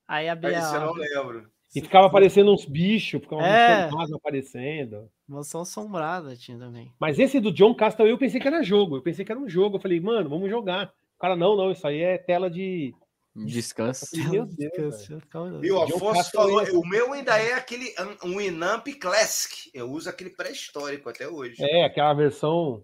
Aí 0.07 0.29
abria. 0.29 0.59
Isso 0.59 0.75
eu 0.75 0.81
não 0.81 0.89
a 0.95 0.97
lembro. 0.97 1.49
E 1.75 1.81
ficava 1.81 2.07
aparecendo 2.07 2.53
uns 2.53 2.63
bichos, 2.65 3.21
ficava 3.21 3.41
É. 3.45 3.85
uns 3.87 3.91
fantasmas 3.91 4.13
aparecendo. 4.13 5.09
Mansão 5.27 5.61
assombrada 5.61 6.35
tinha 6.35 6.57
também. 6.57 6.91
Mas 6.99 7.19
esse 7.19 7.39
do 7.39 7.51
John 7.51 7.73
Castle 7.75 8.07
eu 8.07 8.17
pensei 8.17 8.39
que 8.39 8.47
era 8.47 8.63
jogo. 8.63 8.95
Eu 8.97 9.01
pensei 9.01 9.25
que 9.25 9.31
era 9.31 9.39
um 9.41 9.49
jogo. 9.49 9.75
Eu 9.77 9.81
falei, 9.81 9.99
mano, 9.99 10.29
vamos 10.29 10.49
jogar. 10.49 10.93
O 11.17 11.19
cara, 11.19 11.35
não, 11.35 11.55
não, 11.55 11.71
isso 11.71 11.85
aí 11.85 12.01
é 12.01 12.17
tela 12.17 12.49
de. 12.49 12.93
Descansa. 13.35 14.07
Meu 14.31 14.45
Deus, 14.45 15.09
E 15.61 15.69
o 15.69 15.85
John 15.85 15.95
Afonso 15.97 16.13
Castle 16.13 16.41
falou, 16.41 16.61
é- 16.61 16.71
o 16.71 16.81
meu 16.87 17.11
ainda 17.11 17.37
é 17.37 17.53
aquele 17.53 17.93
um 18.23 18.37
Winamp 18.37 18.87
Classic. 18.97 19.69
Eu 19.73 19.91
uso 19.91 20.09
aquele 20.09 20.29
pré-histórico 20.29 21.09
até 21.09 21.27
hoje. 21.27 21.61
É, 21.61 21.83
aquela 21.83 22.13
versão 22.13 22.81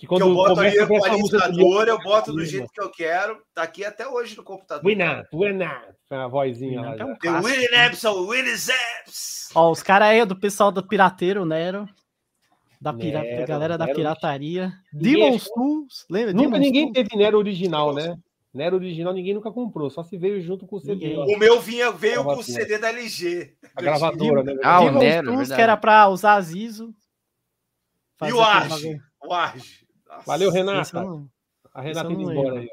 que 0.00 0.06
que 0.06 0.06
quando 0.06 0.22
eu 0.22 0.34
boto 0.34 0.58
ali 0.58 0.70
começa 0.78 0.84
o 0.84 0.88
com 0.88 0.98
do 0.98 1.06
equalizador, 1.06 1.88
eu 1.88 1.98
boto 1.98 2.32
do 2.32 2.42
jeito 2.42 2.72
que 2.72 2.80
eu 2.80 2.90
quero. 2.90 3.42
Tá 3.52 3.62
aqui 3.62 3.84
até 3.84 4.08
hoje 4.08 4.34
no 4.34 4.42
computador. 4.42 4.82
Winamp, 4.82 5.26
Winamp. 5.30 5.94
A 6.08 6.26
vozinha 6.26 6.80
lá. 6.80 6.86
É 6.86 6.94
um 6.94 6.96
já. 6.96 7.04
Tem 7.04 7.12
o 7.12 7.18
clássico. 7.18 7.54
Winnie 7.54 7.86
Epson, 7.86 8.26
Winnie 8.26 8.56
Zaps. 8.56 9.50
Ó, 9.54 9.70
os 9.70 9.82
caras 9.82 10.08
aí 10.08 10.24
do 10.24 10.40
pessoal 10.40 10.72
do 10.72 10.82
Pirateiro, 10.82 11.44
Nero. 11.44 11.86
Da, 12.80 12.94
pira... 12.94 13.20
Nero, 13.20 13.46
galera 13.46 13.76
da 13.76 13.84
Nero. 13.84 13.98
pirataria. 13.98 14.72
Ninguém 14.90 15.16
Demon's 15.16 15.44
Tools, 15.50 16.06
lembra? 16.08 16.32
Nunca 16.32 16.44
Demon's 16.46 16.60
ninguém 16.62 16.92
Tools? 16.92 17.08
teve 17.08 17.22
Nero 17.22 17.36
original, 17.36 17.92
né? 17.92 18.16
Nero 18.54 18.76
original 18.76 19.12
ninguém 19.12 19.34
nunca 19.34 19.52
comprou, 19.52 19.90
só 19.90 20.02
se 20.02 20.16
veio 20.16 20.40
junto 20.40 20.66
com 20.66 20.76
o 20.76 20.80
CD. 20.80 21.14
O 21.14 21.38
meu 21.38 21.60
vinha, 21.60 21.92
veio 21.92 22.24
com 22.24 22.38
o. 22.38 22.42
CD 22.42 22.78
da 22.78 22.88
LG. 22.88 23.54
A 23.76 23.82
gravadora, 23.82 24.42
né? 24.42 24.54
Ah, 24.64 24.80
o 24.80 24.92
Nero, 24.92 25.26
Tools, 25.26 25.48
verdade. 25.48 25.54
que 25.56 25.62
era 25.62 25.76
pra 25.76 26.08
usar 26.08 26.36
Azizo. 26.36 26.88
E 26.88 26.92
Fazer 28.16 28.32
o 28.32 28.40
Arge? 28.40 29.00
O 29.26 29.34
Arge. 29.34 29.89
Nossa. 30.10 30.22
Valeu, 30.26 30.50
Renata. 30.50 31.02
não- 31.02 31.28
A 31.72 31.80
Renata 31.82 32.12
indo 32.12 32.30
embora 32.32 32.60
aí. 32.60 32.68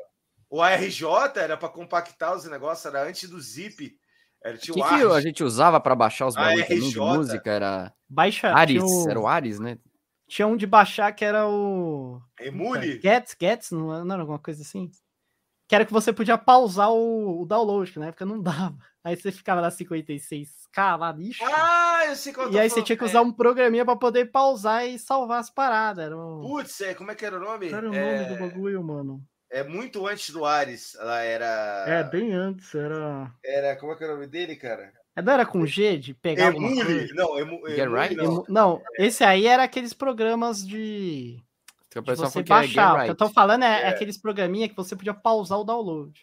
O 0.49 0.61
ARJ 0.61 1.03
era 1.37 1.57
para 1.57 1.69
compactar 1.69 2.35
os 2.35 2.45
negócios, 2.45 2.85
era 2.85 3.03
antes 3.07 3.29
do 3.29 3.39
Zip. 3.39 3.93
Era, 4.43 4.55
O 4.55 4.59
tinha 4.59 4.73
que, 4.73 4.79
o 5.05 5.09
que 5.11 5.15
a 5.15 5.21
gente 5.21 5.43
usava 5.43 5.79
pra 5.79 5.95
baixar 5.95 6.27
os 6.27 6.35
bagulhos 6.35 6.67
de 6.91 6.99
música? 7.17 7.51
Era 7.51 7.93
Baixa. 8.07 8.53
Ares, 8.55 8.81
o- 8.83 9.09
era 9.09 9.19
o 9.19 9.27
Ares, 9.27 9.59
né? 9.59 9.77
tinha 10.29 10.47
um 10.47 10.57
de 10.57 10.65
baixar 10.67 11.11
que 11.13 11.23
era 11.25 11.47
o. 11.47 12.21
Emule. 12.39 12.99
Gets, 13.01 13.35
Gets, 13.39 13.71
não 13.71 13.93
era 14.11 14.21
alguma 14.21 14.39
coisa 14.39 14.61
assim? 14.61 14.89
Que 15.67 15.75
era 15.75 15.85
que 15.85 15.91
você 15.91 16.13
podia 16.13 16.37
pausar 16.37 16.89
o, 16.91 17.41
o 17.41 17.45
download, 17.45 17.91
que 17.91 17.99
na 17.99 18.07
época 18.07 18.25
não 18.25 18.39
dava. 18.41 18.77
Aí 19.03 19.15
você 19.15 19.31
ficava 19.31 19.61
lá 19.61 19.69
56k 19.69 20.97
lá, 20.97 21.11
lixo. 21.11 21.43
Ah, 21.45 22.05
eu 22.07 22.15
sei 22.15 22.33
qual 22.33 22.51
e 22.51 22.59
aí 22.59 22.69
você 22.69 22.81
tinha 22.81 22.97
que 22.97 23.03
usar 23.03 23.21
um 23.21 23.31
programinha 23.31 23.85
pra 23.85 23.95
poder 23.95 24.31
pausar 24.31 24.85
e 24.87 24.97
salvar 24.99 25.39
as 25.39 25.49
paradas. 25.49 26.05
Era, 26.05 26.17
o... 26.17 26.41
Putz, 26.41 26.81
é, 26.81 26.93
como 26.93 27.11
é 27.11 27.15
que 27.15 27.25
era 27.25 27.37
o 27.37 27.39
nome? 27.39 27.69
Era 27.71 27.89
o 27.89 27.93
é, 27.93 28.23
nome 28.27 28.35
do 28.35 28.39
bagulho, 28.39 28.83
mano? 28.83 29.23
é 29.49 29.63
muito 29.63 30.05
antes 30.05 30.29
do 30.29 30.45
Ares. 30.45 30.95
Ela 30.95 31.21
era. 31.21 31.85
É, 31.87 32.03
bem 32.03 32.33
antes, 32.33 32.73
era. 32.75 33.31
Era. 33.43 33.75
Como 33.77 33.91
é 33.91 33.95
que 33.95 34.03
era 34.03 34.13
o 34.13 34.15
nome 34.17 34.27
dele, 34.27 34.55
cara? 34.55 34.91
É, 35.15 35.21
Não 35.21 35.33
era 35.33 35.45
com 35.45 35.65
G 35.65 35.97
de 35.97 36.13
pegar 36.13 36.53
Emule. 36.53 37.13
Não, 37.13 37.39
emu, 37.39 37.67
Emule 37.67 37.87
Right? 37.87 38.15
não. 38.15 38.25
Emu- 38.25 38.45
Não, 38.49 38.81
esse 38.99 39.23
aí 39.23 39.47
era 39.47 39.63
aqueles 39.63 39.93
programas 39.93 40.65
de, 40.65 41.41
Que 42.03 42.11
o 42.11 42.15
de 42.15 42.21
você 42.31 42.39
era 42.39 42.47
baixar. 42.47 42.65
O 42.65 42.65
Get 42.65 42.73
que 42.73 42.79
eu 42.79 43.13
Right. 43.13 43.15
tô 43.17 43.29
falando 43.29 43.63
é, 43.63 43.67
é 43.67 43.81
É. 43.83 43.87
aqueles 43.89 44.17
programinha 44.17 44.67
que 44.69 44.75
você 44.75 44.95
podia 44.95 45.13
pausar 45.13 45.59
o 45.59 45.63
download. 45.63 46.13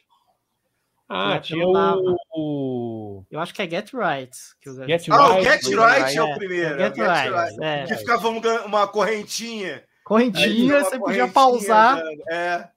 Ah, 1.09 1.39
tinha 1.39 1.67
o, 1.67 2.17
o 2.35 3.25
Eu 3.31 3.39
acho 3.39 3.53
que 3.53 3.61
é 3.61 3.69
Get 3.69 3.93
Right. 3.93 4.37
Que 4.61 4.69
eu... 4.71 4.87
Get 4.89 5.07
Ah, 5.11 5.29
o 5.29 5.33
Right. 5.35 5.45
Get 5.45 5.63
Get 5.65 5.75
Right 5.77 6.03
Right, 6.03 6.17
é 6.19 6.23
o 6.23 6.27
é, 6.27 6.35
primeiro. 6.37 6.79
Get 6.79 6.99
é 6.99 7.03
o 7.03 7.15
Get 7.15 7.33
Right, 7.33 7.65
é. 7.65 7.85
Que 7.85 7.95
ficava 7.97 8.29
um 8.29 8.41
uma 8.67 8.87
correntinha. 8.89 9.75
Aí 9.77 9.83
Correntinha, 10.05 10.75
uma 10.77 10.85
você 10.85 10.91
podia 10.99 11.01
correntinha 11.01 11.29
pausar. 11.33 11.99
andando. 11.99 12.23
É. 12.31 12.71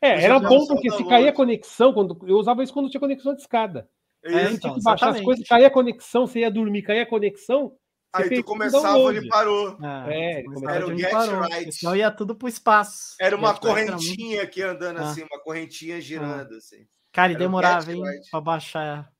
É, 0.00 0.12
Podia 0.14 0.24
era 0.26 0.40
bom 0.40 0.66
porque 0.66 0.90
se 0.90 1.04
caía 1.08 1.30
a 1.30 1.32
conexão, 1.32 1.92
quando 1.92 2.18
eu 2.26 2.36
usava 2.36 2.62
isso 2.64 2.72
quando 2.72 2.90
tinha 2.90 3.00
conexão 3.00 3.34
de 3.34 3.40
escada. 3.40 3.88
é 4.24 4.32
É, 4.32 4.42
então, 4.46 4.58
tinha 4.58 4.74
que 4.74 4.82
baixar 4.82 5.06
as 5.10 5.16
exatamente. 5.16 5.24
coisas, 5.24 5.46
caía 5.48 5.66
a 5.68 5.70
conexão, 5.70 6.26
você 6.26 6.40
ia 6.40 6.50
dormir, 6.50 6.82
caía 6.82 7.02
a 7.02 7.06
conexão. 7.06 7.72
Aí 8.12 8.28
tu 8.36 8.44
começava, 8.44 8.82
download. 8.84 9.18
ele 9.18 9.28
parou. 9.28 9.78
É, 10.06 10.40
É, 10.40 10.44
era 10.74 10.86
o 10.86 10.90
onde 10.90 11.02
Get 11.02 11.10
parou, 11.10 11.40
Right. 11.42 11.72
Senão 11.72 11.96
ia 11.96 12.10
tudo 12.10 12.34
pro 12.34 12.48
espaço. 12.48 13.14
Era 13.20 13.36
uma 13.36 13.54
Get 13.54 13.62
Right 13.64 13.90
correntinha 13.90 14.42
aqui 14.42 14.62
andando 14.62 14.98
Ah. 14.98 15.10
assim, 15.10 15.22
uma 15.22 15.40
correntinha 15.42 16.00
girando 16.00 16.54
assim. 16.54 16.86
Cara, 17.12 17.32
e 17.32 17.34
Era 17.34 17.44
demorava, 17.44 17.92
hein, 17.92 18.02
Right. 18.02 18.30
pra 18.30 18.40
baixar. 18.40 19.10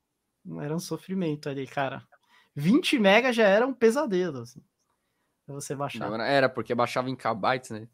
Era 0.60 0.74
um 0.74 0.78
sofrimento 0.80 1.48
ali, 1.48 1.66
cara. 1.66 2.02
20 2.54 2.98
mega 2.98 3.32
já 3.32 3.46
era 3.46 3.66
um 3.66 3.72
pesadelo, 3.72 4.40
assim. 4.40 4.60
Pra 5.46 5.54
você 5.54 5.74
baixar. 5.74 6.10
Não, 6.10 6.20
Era 6.22 6.48
porque 6.48 6.74
baixava 6.74 7.08
em 7.10 7.16
kbytes, 7.16 7.70
né? 7.70 7.88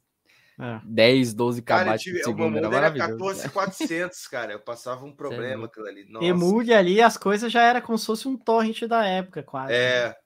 É. 0.60 0.80
10, 0.84 1.32
12 1.34 1.62
Cara, 1.62 1.82
eu 1.82 1.84
kbytes 1.86 2.02
tive, 2.02 2.18
por 2.18 2.24
segundo. 2.24 2.58
Era 2.58 2.68
maravilhoso. 2.68 3.12
14,400, 3.18 4.26
cara. 4.26 4.52
Eu 4.52 4.58
passava 4.60 5.04
um 5.04 5.12
problema 5.14 5.60
louco. 5.60 5.66
aquilo 5.66 5.86
ali. 5.86 6.04
Nossa. 6.10 6.26
Emule 6.26 6.74
ali, 6.74 7.00
as 7.00 7.16
coisas 7.16 7.52
já 7.52 7.62
era 7.62 7.80
como 7.80 7.96
se 7.96 8.04
fosse 8.06 8.26
um 8.26 8.36
torrent 8.36 8.82
da 8.88 9.06
época, 9.06 9.42
quase. 9.44 9.72
É, 9.72 10.16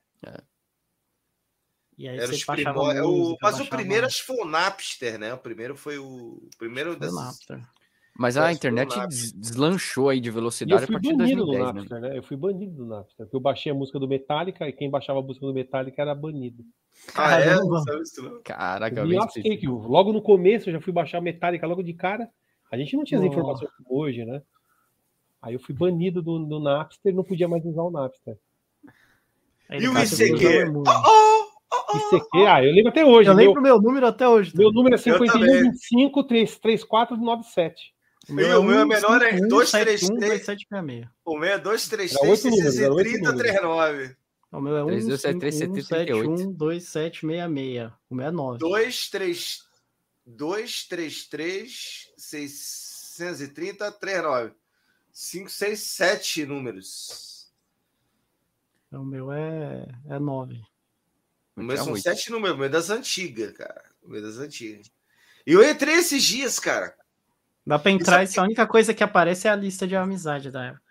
E 1.99 2.09
aí 2.09 2.17
era 2.17 2.27
você 2.27 2.45
baixava 2.45 2.55
primórdios. 2.81 3.07
O- 3.07 3.11
música, 3.11 3.39
Mas 3.43 3.55
o 3.55 3.59
baixava- 3.59 3.77
primeiro 3.77 4.07
acho 4.07 4.21
que 4.21 4.27
foi 4.27 4.37
o 4.37 4.45
Napster, 4.45 5.19
né? 5.19 5.35
O 5.35 5.39
primeiro 5.39 5.77
foi 5.77 5.99
o. 5.99 6.05
o 6.07 6.49
primeiro 6.59 6.91
Foi 6.93 7.01
desses. 7.01 7.15
Napster. 7.15 7.61
Mas 8.15 8.37
a 8.37 8.53
internet 8.53 8.95
deslanchou 9.35 10.11
aí 10.11 10.21
de 10.21 10.29
eu 10.29 10.35
velocidade 10.35 10.85
a 10.85 10.87
fui 10.87 10.93
partir 10.95 11.09
de 11.13 11.17
banido 11.17 11.47
do 11.47 11.53
2010, 11.53 11.75
né? 11.75 11.81
Napster, 11.81 12.01
né? 12.01 12.19
Eu 12.19 12.23
fui 12.23 12.37
banido 12.37 12.75
do 12.77 12.87
Napster. 12.87 13.27
Porque 13.27 13.37
eu 13.37 13.41
baixei 13.41 13.73
a 13.73 13.75
música 13.75 13.99
do 13.99 14.07
Metallica 14.07 14.69
e 14.69 14.73
quem 14.73 14.91
baixava 14.91 15.21
a 15.21 15.23
música 15.23 15.47
do 15.47 15.55
Metallica 15.55 16.03
era 16.03 16.15
banido. 16.15 16.63
Ah, 17.15 17.41
é? 17.41 17.45
Caramba. 17.47 17.65
Não 17.77 17.83
sabe 17.83 18.03
isso, 18.03 18.23
não. 18.23 18.43
Caraca, 18.43 19.01
Eu 19.01 19.09
lasquei, 19.19 19.57
que 19.57 19.67
logo 19.67 20.13
no 20.13 20.21
começo 20.21 20.69
eu 20.69 20.75
já 20.75 20.81
fui 20.81 20.93
baixar 20.93 21.23
Metallica 21.23 21.67
logo 21.67 21.83
de 21.83 21.95
cara. 21.95 22.29
A 22.71 22.77
gente 22.77 22.95
não 22.97 23.05
tinha 23.05 23.19
as 23.19 23.25
Nossa. 23.25 23.39
informações 23.39 23.71
como 23.77 23.99
hoje, 24.01 24.25
né? 24.27 24.43
Aí 25.41 25.55
eu 25.55 25.61
fui 25.61 25.75
banido 25.75 26.21
do, 26.23 26.39
do 26.45 26.61
Napster 26.61 27.13
e 27.13 27.17
não 27.17 27.25
podia 27.25 27.49
mais 27.49 27.65
usar 27.65 27.83
o 27.83 27.91
Napster. 27.91 28.37
Aí 29.71 29.81
E 29.81 29.89
o 29.89 29.99
ICQ? 29.99 30.47
o 30.47 30.51
Emule. 30.51 30.85
Oh, 30.89 31.32
Isso 31.95 32.17
aqui, 32.17 32.47
ah, 32.47 32.65
eu 32.65 32.73
lembro 32.73 32.91
até 32.91 33.05
hoje. 33.05 33.29
Eu 33.29 33.35
meu, 33.35 33.47
lembro 33.47 33.63
meu 33.63 33.81
número 33.81 34.07
até 34.07 34.29
hoje. 34.29 34.53
meu 34.55 34.73
número 34.73 34.95
é 34.95 34.99
Eu 34.99 35.19
também. 35.19 35.73
5125 35.73 36.25
33497. 36.25 37.93
O 38.29 38.33
o 38.33 38.63
meu 38.63 38.81
é 38.81 38.85
menor, 38.85 39.23
é 39.23 39.41
233. 39.41 40.01
2766. 40.09 41.09
O 41.25 41.37
meu 41.37 41.51
é 41.51 41.53
Era 41.55 41.63
233 41.63 42.17
oito 42.23 42.51
números, 42.51 42.79
era 42.79 42.95
oito 42.95 43.11
3039. 43.11 44.17
O 44.53 44.61
meu 44.61 44.77
é 44.77 44.85
32738. 44.85 46.31
1512766. 46.59 47.93
O 48.09 48.15
meu 48.15 48.27
é 48.27 48.31
9. 48.31 48.59
233 48.59 49.73
233 50.25 52.13
630 52.17 53.93
39. 53.93 54.53
5, 55.13 55.51
6, 55.51 55.81
7 55.81 56.47
números. 56.47 57.53
O 58.91 59.05
meu 59.05 59.33
é, 59.33 59.87
é 60.09 60.19
9. 60.19 60.63
O 61.57 61.61
Tinha 61.63 61.77
são 61.77 61.93
oito. 61.93 62.03
sete 62.03 62.31
números, 62.31 62.55
o 62.55 62.59
meu 62.59 62.67
é 62.67 62.71
das 62.71 62.89
antigas, 62.91 63.53
cara. 63.57 63.83
O 64.03 64.09
meu 64.09 64.21
é 64.21 64.23
das 64.23 64.39
antigas. 64.39 64.91
E 65.47 65.53
eu 65.53 65.69
entrei 65.69 65.97
esses 65.97 66.23
dias, 66.23 66.59
cara. 66.59 66.95
Dá 67.67 67.79
pra 67.79 67.91
entrar, 67.93 68.23
Isso 68.25 68.33
isso, 68.33 68.41
a 68.41 68.45
única 68.45 68.67
coisa 68.67 68.93
que 68.95 69.05
aparece 69.05 69.47
é 69.47 69.51
a 69.51 69.57
lista 69.57 69.87
de 69.87 69.95
amizade 69.95 70.51
da 70.51 70.65
época. 70.65 70.83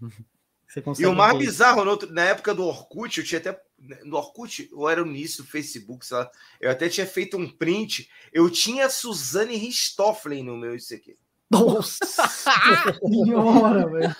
Você 0.66 0.82
E 0.98 1.06
o 1.06 1.14
mais 1.14 1.34
ver. 1.34 1.38
bizarro, 1.38 1.84
no 1.84 1.92
outro- 1.92 2.12
na 2.12 2.22
época 2.24 2.52
do 2.52 2.64
Orkut, 2.64 3.18
eu 3.20 3.24
tinha 3.24 3.38
até. 3.38 3.62
No 4.04 4.16
Orkut, 4.16 4.68
ou 4.72 4.90
era 4.90 5.04
no 5.04 5.10
início 5.10 5.44
do 5.44 5.48
Facebook, 5.48 6.04
sei 6.04 6.16
lá. 6.16 6.28
Eu 6.60 6.68
até 6.68 6.88
tinha 6.88 7.06
feito 7.06 7.36
um 7.36 7.48
print. 7.48 8.10
Eu 8.32 8.50
tinha 8.50 8.86
a 8.86 8.90
Suzane 8.90 9.54
Ristofflen 9.56 10.42
no 10.42 10.56
meu 10.56 10.74
ICQ. 10.74 11.16
Nossa 11.48 11.98
senhora, 12.98 13.88
velho. 13.88 14.16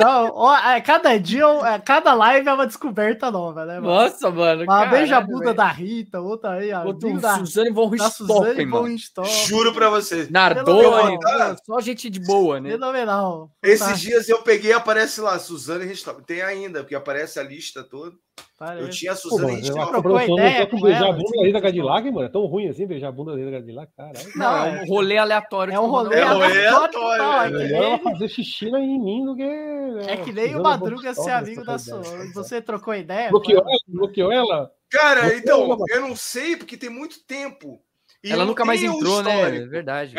Então, 0.00 0.32
ó, 0.34 0.56
é, 0.56 0.80
cada 0.80 1.18
dia, 1.18 1.44
é, 1.44 1.78
cada 1.78 2.14
live 2.14 2.48
é 2.48 2.52
uma 2.52 2.66
descoberta 2.66 3.30
nova, 3.30 3.64
né? 3.66 3.74
mano? 3.80 3.86
Nossa, 3.86 4.30
mano. 4.30 4.62
Uma 4.62 4.66
caralho, 4.66 4.90
beija 4.90 5.16
a 5.16 5.20
bunda 5.20 5.44
velho. 5.46 5.56
da 5.56 5.68
Rita, 5.68 6.20
outra 6.20 6.50
aí, 6.52 6.72
a 6.72 6.82
Outro 6.84 7.20
da, 7.20 7.38
Suzane 7.38 7.70
von 7.70 7.88
Richthofen, 7.88 8.66
mano. 8.66 8.86
Richthofen. 8.86 9.46
Juro 9.46 9.72
pra 9.74 9.90
você. 9.90 10.26
Nardoni, 10.30 11.18
Fenomenal. 11.18 11.56
só 11.64 11.80
gente 11.80 12.08
de 12.08 12.20
boa, 12.20 12.58
né? 12.60 12.70
Fenomenal. 12.70 13.50
Esses 13.62 13.86
Tá, 13.86 13.92
dias 13.92 14.28
eu 14.28 14.42
peguei 14.42 14.70
e 14.70 14.74
aparece 14.74 15.20
lá, 15.20 15.38
Suzane 15.38 15.84
Richthofen. 15.84 16.24
Tem 16.24 16.42
ainda, 16.42 16.80
porque 16.80 16.94
aparece 16.94 17.38
a 17.38 17.42
lista 17.42 17.82
toda. 17.84 18.16
Parece. 18.58 18.82
Eu 18.82 18.90
tinha 18.90 19.12
a 19.12 19.14
Pô, 19.14 19.20
Suzane 19.20 19.42
mano, 19.42 19.52
eu 19.52 19.56
Richthofen. 19.56 19.82
acho 19.82 19.90
que 19.90 19.96
a 19.96 20.00
trocou 20.00 20.02
produção 20.18 20.34
ideia 20.36 20.50
não 20.50 20.56
quer 20.58 20.70
com 20.70 20.80
beijar 20.80 21.02
a 21.02 21.06
ela, 21.06 21.12
bunda 21.16 21.28
assim, 21.28 21.38
da 21.40 21.46
Rita 21.46 21.60
Cadillac, 21.60 22.10
mano. 22.10 22.26
É 22.26 22.28
tão 22.28 22.46
ruim 22.46 22.68
assim 22.68 22.86
beijar 22.86 23.08
a 23.08 23.12
bunda 23.12 23.32
da 23.32 23.38
Rita 23.38 23.50
Cadillac, 23.52 23.92
caralho. 23.96 24.18
Não, 24.36 24.50
Não, 24.52 24.66
é- 24.66 24.82
um 24.82 24.86
rolê 24.86 25.18
aleatório. 25.18 25.72
É 25.74 25.80
um 25.80 25.86
rolê 25.86 26.16
É 26.16 26.22
aleatório 26.22 27.22
é 27.22 27.46
é 27.46 27.48
que 27.50 27.56
Melhor 27.56 27.82
ela 27.82 27.90
nem- 27.96 28.02
fazer 28.04 28.28
xixi 28.28 28.66
em 28.66 29.00
mim 29.02 29.24
do 29.24 29.36
que. 29.36 30.10
É 30.10 30.16
que 30.18 30.32
nem 30.32 30.44
o 30.46 30.48
Suzana 30.48 30.62
Madruga 30.62 31.14
ser 31.14 31.30
amigo 31.30 31.64
da 31.64 31.78
sua. 31.78 32.02
Você 32.34 32.60
trocou 32.60 32.94
ideia? 32.94 33.30
Bloqueou 33.30 33.60
ela? 33.62 33.78
Bloqueou 33.88 34.32
ela? 34.32 34.70
Cara, 34.90 35.34
então, 35.36 35.76
eu 35.88 36.00
não 36.00 36.16
sei, 36.16 36.56
porque 36.56 36.76
tem 36.76 36.90
muito 36.90 37.24
tempo. 37.26 37.80
E 38.22 38.30
Ela 38.32 38.44
nunca 38.44 38.64
mais 38.66 38.82
um 38.82 38.96
entrou, 38.96 39.22
né? 39.22 39.56
É 39.56 39.66
verdade. 39.66 40.14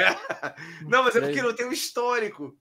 Não, 0.88 1.04
mas 1.04 1.16
é 1.16 1.22
porque 1.22 1.42
não 1.42 1.54
tem 1.54 1.68
um 1.68 1.72
histórico. 1.72 2.54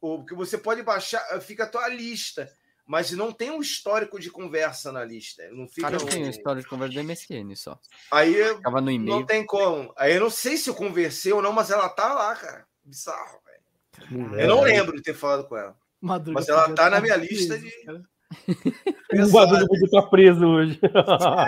Ou 0.00 0.18
porque 0.18 0.34
você 0.34 0.56
pode 0.56 0.82
baixar, 0.82 1.20
fica 1.40 1.64
a 1.64 1.68
tua 1.68 1.88
lista, 1.88 2.48
mas 2.88 3.10
não 3.12 3.30
tem 3.30 3.50
um 3.50 3.60
histórico 3.60 4.18
de 4.18 4.30
conversa 4.30 4.90
na 4.90 5.04
lista. 5.04 5.42
Não 5.52 5.68
fica. 5.68 5.82
Cara, 5.82 5.96
eu 5.96 6.02
um- 6.02 6.08
tenho 6.08 6.28
história 6.30 6.62
de 6.62 6.66
conversa 6.68 6.94
do 6.94 7.00
MSN 7.00 7.54
só. 7.54 7.78
Aí 8.10 8.34
eu- 8.34 8.56
Ficava 8.56 8.80
no 8.80 8.86
não 8.86 8.92
e-mail. 8.92 9.26
tem 9.26 9.44
como. 9.44 9.92
Aí 9.96 10.14
eu 10.14 10.20
não 10.20 10.30
sei 10.30 10.56
se 10.56 10.70
eu 10.70 10.74
conversei 10.74 11.32
ou 11.32 11.42
não, 11.42 11.52
mas 11.52 11.70
ela 11.70 11.88
tá 11.90 12.14
lá, 12.14 12.34
cara. 12.34 12.64
Bizarro, 12.84 13.38
velho. 13.44 14.34
Eu 14.40 14.48
não 14.48 14.62
lembro 14.62 14.96
de 14.96 15.02
ter 15.02 15.14
falado 15.14 15.46
com 15.46 15.56
ela. 15.56 15.76
Madruga 16.00 16.32
Mas 16.40 16.48
ela 16.48 16.72
tá 16.74 16.88
na 16.88 17.00
minha 17.00 17.14
preso, 17.18 17.30
lista 17.32 17.58
de- 17.58 17.84
cara. 17.84 18.02
O 19.10 19.32
Madruga 19.32 19.66
podia 19.66 19.84
estar 19.86 20.02
preso 20.02 20.46
hoje. 20.46 20.78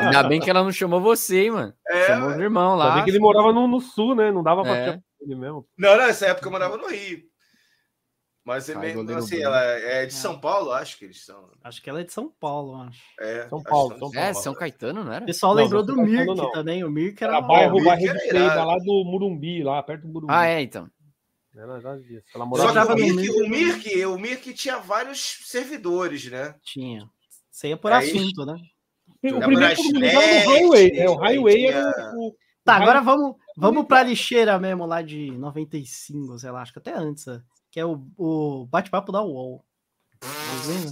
Ainda 0.00 0.22
bem 0.24 0.40
que 0.40 0.48
ela 0.50 0.62
não 0.64 0.72
chamou 0.72 1.00
você, 1.00 1.42
hein, 1.44 1.50
mano. 1.50 1.74
É, 1.88 2.06
chamou 2.06 2.28
os 2.28 2.34
velho. 2.34 2.44
irmãos 2.44 2.72
Ainda 2.72 2.84
lá. 2.84 2.94
bem 2.96 3.04
que 3.04 3.10
ele 3.10 3.18
morava 3.18 3.52
no, 3.52 3.66
no 3.68 3.80
sul, 3.80 4.14
né? 4.14 4.30
Não 4.32 4.42
dava 4.42 4.62
pra 4.62 4.76
É. 4.76 4.84
chamar 4.86 5.02
ele 5.20 5.34
mesmo. 5.34 5.66
Não, 5.78 5.96
não, 5.96 6.06
nessa 6.06 6.26
época 6.28 6.46
eu 6.46 6.50
morava 6.52 6.76
no 6.78 6.86
Rio. 6.88 7.22
Mas 8.44 8.68
é 8.70 8.74
goleiro 8.74 9.16
assim, 9.18 9.40
ela 9.42 9.60
é 9.62 10.06
de 10.06 10.14
São 10.14 10.40
Paulo, 10.40 10.72
acho 10.72 10.98
que 10.98 11.04
eles 11.04 11.24
são. 11.24 11.50
Acho 11.62 11.82
que 11.82 11.90
ela 11.90 12.00
é 12.00 12.04
de 12.04 12.12
São 12.12 12.28
Paulo, 12.40 12.74
acho. 12.82 13.00
É, 13.20 13.46
São 13.48 13.62
Paulo, 13.62 13.92
que 13.94 13.98
São 14.00 14.10
são 14.10 14.20
É, 14.20 14.24
Paulo. 14.32 14.42
São 14.42 14.54
Caetano, 14.54 15.04
não 15.04 15.12
era? 15.12 15.22
O 15.22 15.26
pessoal 15.26 15.54
Não, 15.54 15.62
lembrou 15.62 15.84
não, 15.84 15.94
do 15.96 16.02
Mirk 16.02 16.26
Paulo 16.26 16.42
não. 16.42 16.52
também. 16.52 16.82
O 16.82 16.90
Mirk 16.90 17.22
era. 17.22 17.34
Era 17.36 17.42
bairro, 17.42 17.84
bairro 17.84 18.18
de 18.18 18.32
lá 18.38 18.76
do 18.78 19.04
Morumbi, 19.04 19.62
lá 19.62 19.82
perto 19.82 20.02
do 20.06 20.08
Morumbi. 20.12 20.32
Ah, 20.32 20.46
é, 20.46 20.62
então. 20.62 20.90
Disso. 21.52 22.24
Ela 22.34 22.44
Só 22.44 22.46
morava 22.46 22.72
que 22.72 22.74
Morava 22.74 22.94
o 22.94 22.96
no 22.96 23.16
Mirk, 23.16 23.30
o, 23.42 23.48
Mirk, 23.48 24.06
o 24.06 24.18
Mirk 24.18 24.54
tinha 24.54 24.78
vários 24.78 25.40
servidores, 25.44 26.30
né? 26.30 26.54
Tinha. 26.62 27.08
Você 27.50 27.68
ia 27.68 27.76
por 27.76 27.92
Aí- 27.92 28.08
assunto, 28.10 28.46
né? 28.46 28.54
O 29.08 29.18
primeiro 29.20 29.56
Brasnet, 29.56 30.16
o 30.16 30.48
Highway, 30.48 30.92
né? 30.92 31.08
O 31.10 31.16
Highway 31.16 31.56
tinha- 31.56 31.70
era 31.72 32.12
o. 32.16 32.34
Tá, 32.64 32.76
agora 32.76 33.00
vamos, 33.00 33.36
vamos 33.56 33.84
pra 33.86 34.02
lixeira 34.02 34.58
mesmo 34.58 34.86
lá 34.86 35.02
de 35.02 35.30
95, 35.32 36.38
sei 36.38 36.50
lá, 36.50 36.62
acho 36.62 36.72
que 36.72 36.78
até 36.78 36.94
antes, 36.94 37.26
né? 37.26 37.42
Que 37.70 37.78
é 37.78 37.84
o, 37.84 38.06
o 38.16 38.66
bate-papo 38.66 39.12
da 39.12 39.22
UOL. 39.22 39.64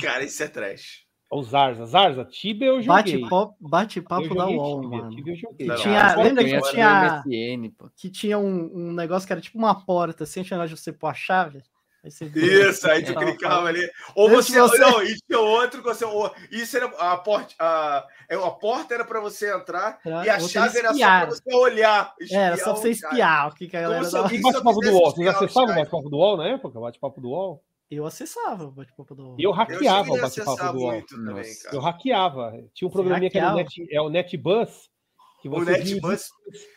Cara, 0.00 0.24
isso 0.24 0.42
é 0.42 0.48
trash. 0.48 1.06
O 1.30 1.42
Zarza. 1.42 1.84
Zarza, 1.84 2.24
Tibia 2.24 2.68
eu 2.68 2.80
joguei. 2.80 3.20
Bate-papo 3.20 3.56
bate 3.60 4.00
da 4.00 4.22
joguei 4.22 4.56
UOL, 4.56 4.80
Tibia, 4.80 4.98
mano. 4.98 5.10
Tibia 5.10 5.32
eu 5.32 5.36
joguei. 5.36 5.66
Não, 5.66 5.76
tinha, 5.76 6.16
lembra 6.16 6.44
que 6.44 6.70
tinha, 6.70 7.22
MSN, 7.26 7.70
pô. 7.76 7.90
que 7.94 8.10
tinha 8.10 8.38
um, 8.38 8.70
um 8.74 8.92
negócio 8.92 9.26
que 9.26 9.32
era 9.32 9.42
tipo 9.42 9.58
uma 9.58 9.74
porta, 9.84 10.24
assim, 10.24 10.42
tinha 10.42 10.58
onde 10.58 10.74
você 10.74 10.90
pôr 10.90 11.08
a 11.08 11.14
chave? 11.14 11.62
Você 12.10 12.24
Isso, 12.26 12.88
aí 12.90 13.02
tu 13.04 13.14
clicava 13.14 13.68
ali. 13.68 13.88
Ou 14.14 14.28
você, 14.30 14.58
você- 14.60 14.78
Não, 14.78 15.02
e 15.02 15.16
tinha 15.16 15.38
outro 15.40 15.82
você. 15.82 16.04
ou- 16.04 16.32
Isso 16.50 16.76
era. 16.76 16.86
A 16.98 17.16
porta, 17.16 17.54
a, 17.58 18.06
é, 18.28 18.34
a 18.34 18.50
porta 18.50 18.94
era 18.94 19.04
para 19.04 19.20
você 19.20 19.52
entrar 19.54 19.98
Era- 20.04 20.26
e 20.26 20.30
a 20.30 20.38
você 20.40 20.48
chave 20.52 20.78
era 20.78 20.88
só 20.88 20.92
espiar. 20.92 21.26
para 21.26 21.34
você 21.36 21.54
olhar. 21.54 22.14
É, 22.30 22.34
era 22.34 22.56
só 22.56 22.72
pra 22.72 22.82
você 22.82 22.90
espiar 22.90 23.48
o 23.48 23.54
que, 23.54 23.68
que 23.68 23.76
a 23.76 23.80
galera 23.82 24.00
Como 24.00 24.10
se 24.10 24.16
dava. 24.22 24.34
E 24.34 24.40
bate-papo 24.42 24.80
do 24.80 24.90
UOL? 24.90 25.00
Vocês 25.00 25.08
espiar 25.08 25.30
os 25.36 25.42
acessavam 25.44 25.70
o 25.72 25.76
bate-papo 25.78 26.10
do 26.10 26.16
UOL 26.16 26.36
na 26.36 26.48
época? 26.48 26.80
Bate-papo 26.80 27.20
do 27.20 27.28
UOL? 27.28 27.64
Eu 27.90 28.04
acessava 28.04 28.64
o 28.64 28.70
bate-papo 28.70 29.14
da 29.14 29.22
UOL. 29.22 29.36
E 29.38 29.42
eu 29.44 29.50
hackeava 29.50 30.12
o 30.12 30.20
bate-papo 30.20 30.72
do 30.72 30.78
UOL. 30.78 31.02
também. 31.06 31.44
Eu 31.72 31.80
hackeava. 31.80 32.64
Tinha 32.74 32.88
um 32.88 32.92
programinha 32.92 33.30
que 33.30 33.38
era 33.38 33.52
o? 33.52 33.56
Net, 33.56 33.86
é 33.90 34.00
o 34.00 34.08
NetBus. 34.10 34.90
Que 35.40 35.48
O 35.48 35.64
NetBus 35.64 36.28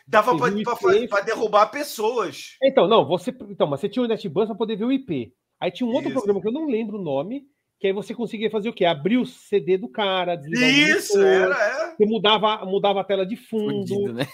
dava 0.06 0.32
o 0.32 1.08
para 1.08 1.20
derrubar 1.24 1.66
pessoas. 1.66 2.56
Então, 2.62 2.86
não, 2.86 3.04
você. 3.06 3.34
Então, 3.48 3.66
mas 3.66 3.80
você 3.80 3.88
tinha 3.88 4.04
o 4.04 4.08
NetBus 4.08 4.46
para 4.46 4.54
poder 4.56 4.76
ver 4.76 4.84
o 4.84 4.92
IP. 4.92 5.32
Aí 5.60 5.70
tinha 5.70 5.86
um 5.88 5.92
outro 5.92 6.08
Isso. 6.10 6.14
programa 6.18 6.40
que 6.40 6.48
eu 6.48 6.52
não 6.52 6.66
lembro 6.66 6.98
o 6.98 7.02
nome, 7.02 7.44
que 7.80 7.88
aí 7.88 7.92
você 7.92 8.14
conseguia 8.14 8.50
fazer 8.50 8.68
o 8.68 8.72
quê? 8.72 8.84
Abrir 8.84 9.16
o 9.18 9.26
CD 9.26 9.76
do 9.76 9.88
cara, 9.88 10.36
desligar 10.36 10.68
o 10.68 10.98
Isso, 10.98 11.18
monitor, 11.18 11.34
era, 11.34 11.54
é. 11.90 11.96
Você 11.96 12.06
mudava, 12.06 12.64
mudava 12.64 13.00
a 13.00 13.04
tela 13.04 13.26
de 13.26 13.36
fundo, 13.36 13.86
Fudido, 13.88 14.12
né? 14.12 14.26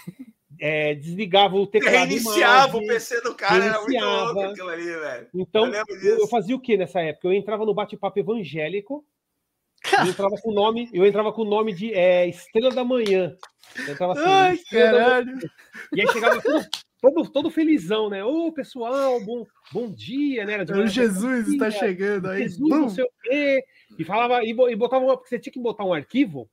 é, 0.59 0.93
desligava 0.95 1.55
o 1.55 1.65
teclado. 1.65 1.95
e 1.95 1.97
Reiniciava 1.97 2.77
o 2.77 2.81
mouse. 2.81 2.87
PC 2.87 3.21
do 3.21 3.33
cara, 3.35 3.63
era 3.63 3.77
muito 3.79 3.89
Reiniciava. 3.91 4.23
louco 4.31 4.41
aquilo 4.51 4.69
ali, 4.69 4.85
velho. 4.85 5.27
Então, 5.33 5.65
Eu 5.67 5.83
eu, 6.03 6.19
eu 6.19 6.27
fazia 6.27 6.55
o 6.55 6.59
que 6.59 6.77
nessa 6.77 6.99
época? 7.01 7.27
Eu 7.27 7.33
entrava 7.33 7.65
no 7.65 7.73
bate-papo 7.73 8.19
evangélico. 8.19 9.03
Eu 9.99 10.07
entrava 10.09 10.35
com 10.41 10.51
o 10.51 10.53
nome, 10.53 10.89
eu 10.93 11.05
entrava 11.05 11.31
com 11.33 11.41
o 11.41 11.45
nome 11.49 11.73
de 11.73 11.93
é, 11.93 12.27
Estrela 12.27 12.71
da 12.71 12.83
Manhã. 12.83 13.35
Eu 13.87 13.93
entrava 13.93 14.13
assim, 14.13 14.23
Ai, 14.25 14.57
caralho. 14.69 15.37
E 15.93 16.01
aí 16.01 16.07
chegava 16.07 16.41
todo, 16.41 16.65
todo, 17.01 17.31
todo 17.31 17.49
felizão, 17.49 18.09
né? 18.09 18.23
Ô, 18.23 18.51
pessoal, 18.51 19.19
bom, 19.23 19.45
bom 19.71 19.89
dia, 19.91 20.45
né? 20.45 20.53
Era 20.53 20.87
Jesus 20.87 21.47
está 21.47 21.71
chegando 21.71 22.29
aí. 22.29 22.43
Jesus, 22.43 22.59
Bum. 22.69 22.79
não 22.81 22.89
sei 22.89 23.03
o 23.03 23.09
quê. 23.23 23.63
E 23.97 24.03
falava, 24.03 24.43
e, 24.43 24.53
bo- 24.53 24.69
e 24.69 24.75
botava 24.75 25.03
uma, 25.05 25.15
porque 25.15 25.29
você 25.29 25.39
tinha 25.39 25.53
que 25.53 25.59
botar 25.59 25.83
um 25.85 25.93
arquivo, 25.93 26.49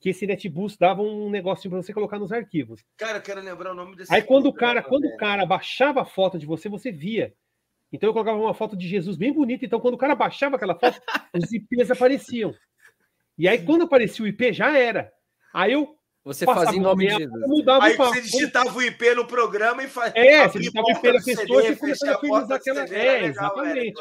que 0.00 0.10
esse 0.10 0.26
NetBus 0.26 0.76
dava 0.76 1.02
um 1.02 1.28
negocinho 1.30 1.70
para 1.72 1.82
você 1.82 1.92
colocar 1.92 2.18
nos 2.18 2.32
arquivos. 2.32 2.82
Cara, 2.96 3.18
eu 3.18 3.22
quero 3.22 3.40
lembrar 3.40 3.72
o 3.72 3.74
nome 3.74 3.96
desse. 3.96 4.12
Aí 4.12 4.22
quando 4.22 4.46
o 4.46 4.52
cara, 4.52 4.82
quando 4.82 5.04
o 5.04 5.16
cara 5.16 5.44
baixava 5.44 6.02
a 6.02 6.06
foto 6.06 6.38
de 6.38 6.46
você, 6.46 6.68
você 6.68 6.90
via. 6.90 7.34
Então 7.92 8.08
eu 8.08 8.12
colocava 8.12 8.38
uma 8.38 8.54
foto 8.54 8.76
de 8.76 8.86
Jesus 8.88 9.16
bem 9.16 9.32
bonita. 9.32 9.64
Então 9.64 9.80
quando 9.80 9.94
o 9.94 9.98
cara 9.98 10.14
baixava 10.14 10.56
aquela 10.56 10.78
foto, 10.78 11.00
os 11.36 11.52
IPs 11.52 11.90
apareciam. 11.90 12.54
E 13.40 13.48
aí 13.48 13.64
quando 13.64 13.84
aparecia 13.84 14.22
o 14.22 14.28
IP 14.28 14.52
já 14.52 14.76
era. 14.76 15.10
Aí 15.54 15.72
eu 15.72 15.96
Você 16.22 16.44
fazia 16.44 16.78
em 16.78 16.82
nome 16.82 17.06
de 17.06 17.14
Jesus. 17.14 17.48
mudava 17.48 17.84
Aí 17.86 17.96
você 17.96 18.20
digitava 18.20 18.70
o 18.76 18.82
IP 18.82 19.14
no 19.14 19.26
programa 19.26 19.82
e 19.82 19.88
fazia. 19.88 20.12
É, 20.20 20.46
você 20.46 20.58
digitava 20.58 20.86
o 20.86 20.90
IP 20.90 21.12
da 21.12 21.22
pessoa 21.22 21.62
e 21.66 21.76
começava 21.76 22.12
a 22.12 22.18
fechava 22.20 22.26
organizar 22.26 22.54
aquela- 22.56 22.98
é, 22.98 23.24
exatamente. 23.24 23.94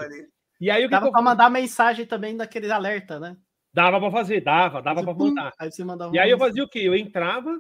E 0.60 0.70
aí 0.70 0.84
o 0.84 0.90
que 0.90 0.92
Dava 0.92 1.10
pra 1.10 1.22
mandar 1.22 1.50
mensagem 1.50 2.06
também 2.06 2.36
daquele 2.36 2.70
alerta, 2.70 3.18
né? 3.18 3.38
dava 3.74 3.98
para 4.00 4.12
fazer, 4.12 4.42
dava, 4.42 4.82
dava 4.82 5.04
para 5.04 5.14
mandar. 5.14 5.54
Aí 5.58 5.72
você 5.72 5.86
mandava 5.86 6.14
E 6.14 6.20
aí 6.20 6.30
eu 6.30 6.38
fazia 6.38 6.62
o 6.64 6.68
quê? 6.68 6.80
Eu 6.80 6.94
entrava, 6.96 7.58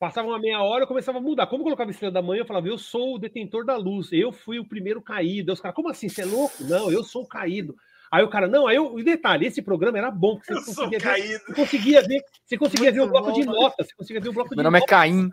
passava 0.00 0.26
uma 0.26 0.38
meia 0.40 0.60
hora, 0.62 0.82
eu 0.82 0.88
começava 0.88 1.18
a 1.18 1.20
mudar. 1.20 1.46
Como 1.46 1.60
eu 1.60 1.64
colocava 1.64 1.92
estrela 1.92 2.12
da 2.12 2.20
manhã, 2.22 2.40
eu 2.40 2.46
falava, 2.46 2.66
eu 2.66 2.76
sou 2.76 3.14
o 3.14 3.18
detentor 3.20 3.64
da 3.64 3.76
luz, 3.76 4.10
eu 4.10 4.32
fui 4.32 4.58
o 4.58 4.66
primeiro 4.68 5.00
caído. 5.00 5.52
Aí 5.52 5.54
os 5.54 5.60
caras, 5.60 5.76
como 5.76 5.88
assim? 5.88 6.08
Você 6.08 6.22
é 6.22 6.24
louco? 6.24 6.64
Não, 6.64 6.90
eu 6.90 7.04
sou 7.04 7.22
o 7.22 7.28
caído. 7.28 7.76
Aí 8.12 8.22
o 8.22 8.28
cara, 8.28 8.46
não, 8.46 8.66
aí 8.66 8.76
eu, 8.76 8.98
e 8.98 9.02
detalhe, 9.02 9.46
esse 9.46 9.62
programa 9.62 9.96
era 9.96 10.10
bom, 10.10 10.36
porque 10.36 10.52
Eu 10.52 10.58
você 10.60 10.74
sou 10.74 10.84
conseguia 10.84 10.98
ver, 10.98 11.04
caído. 11.04 11.44
você 11.46 11.54
conseguia 11.54 12.02
ver, 12.02 12.22
você 12.44 12.58
conseguia 12.58 12.92
ver 12.92 13.00
o 13.00 13.06
bloco 13.08 13.28
bom, 13.28 13.32
de 13.32 13.46
notas, 13.46 13.86
você 13.86 13.94
conseguia 13.94 14.20
ver 14.20 14.28
o 14.28 14.32
bloco 14.34 14.50
de 14.50 14.56
Meu 14.56 14.64
nome 14.64 14.76
é 14.76 14.80
notas. 14.80 14.90
Caim. 14.90 15.30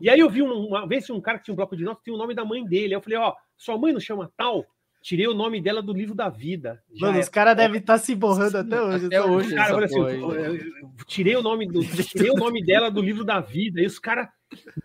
E 0.00 0.08
aí 0.08 0.20
eu 0.20 0.30
vi 0.30 0.40
um- 0.40 0.68
uma 0.68 0.86
vez 0.86 1.10
um 1.10 1.20
cara 1.20 1.38
que 1.38 1.44
tinha 1.46 1.52
um 1.52 1.56
bloco 1.56 1.76
de 1.76 1.82
notas, 1.82 2.04
tinha 2.04 2.14
o 2.14 2.18
nome 2.18 2.36
da 2.36 2.44
mãe 2.44 2.64
dele. 2.64 2.86
Aí 2.86 2.92
eu 2.92 3.02
falei, 3.02 3.18
ó, 3.18 3.34
sua 3.56 3.76
mãe 3.76 3.92
não 3.92 3.98
chama 3.98 4.30
tal? 4.36 4.64
Tirei 5.08 5.26
o 5.26 5.32
nome 5.32 5.58
dela 5.58 5.80
do 5.80 5.94
livro 5.94 6.14
da 6.14 6.28
vida. 6.28 6.82
Já 6.92 7.06
Mano, 7.06 7.14
era. 7.14 7.22
os 7.22 7.30
caras 7.30 7.56
devem 7.56 7.80
estar 7.80 7.96
se 7.96 8.14
borrando 8.14 8.58
até 8.58 8.82
hoje. 8.82 9.06
Até 9.06 9.22
hoje. 9.22 9.54
Cara, 9.54 9.68
falei 9.70 9.84
assim, 9.86 9.98
eu- 10.00 10.58
tirei 11.06 11.34
o 11.34 11.40
nome 11.40 11.66
do, 11.66 11.80
tirei 12.04 12.30
o 12.30 12.34
nome 12.34 12.62
dela 12.62 12.90
do 12.90 13.00
livro 13.00 13.24
da 13.24 13.40
vida. 13.40 13.80
E 13.80 13.86
os 13.86 13.98
caras, 13.98 14.28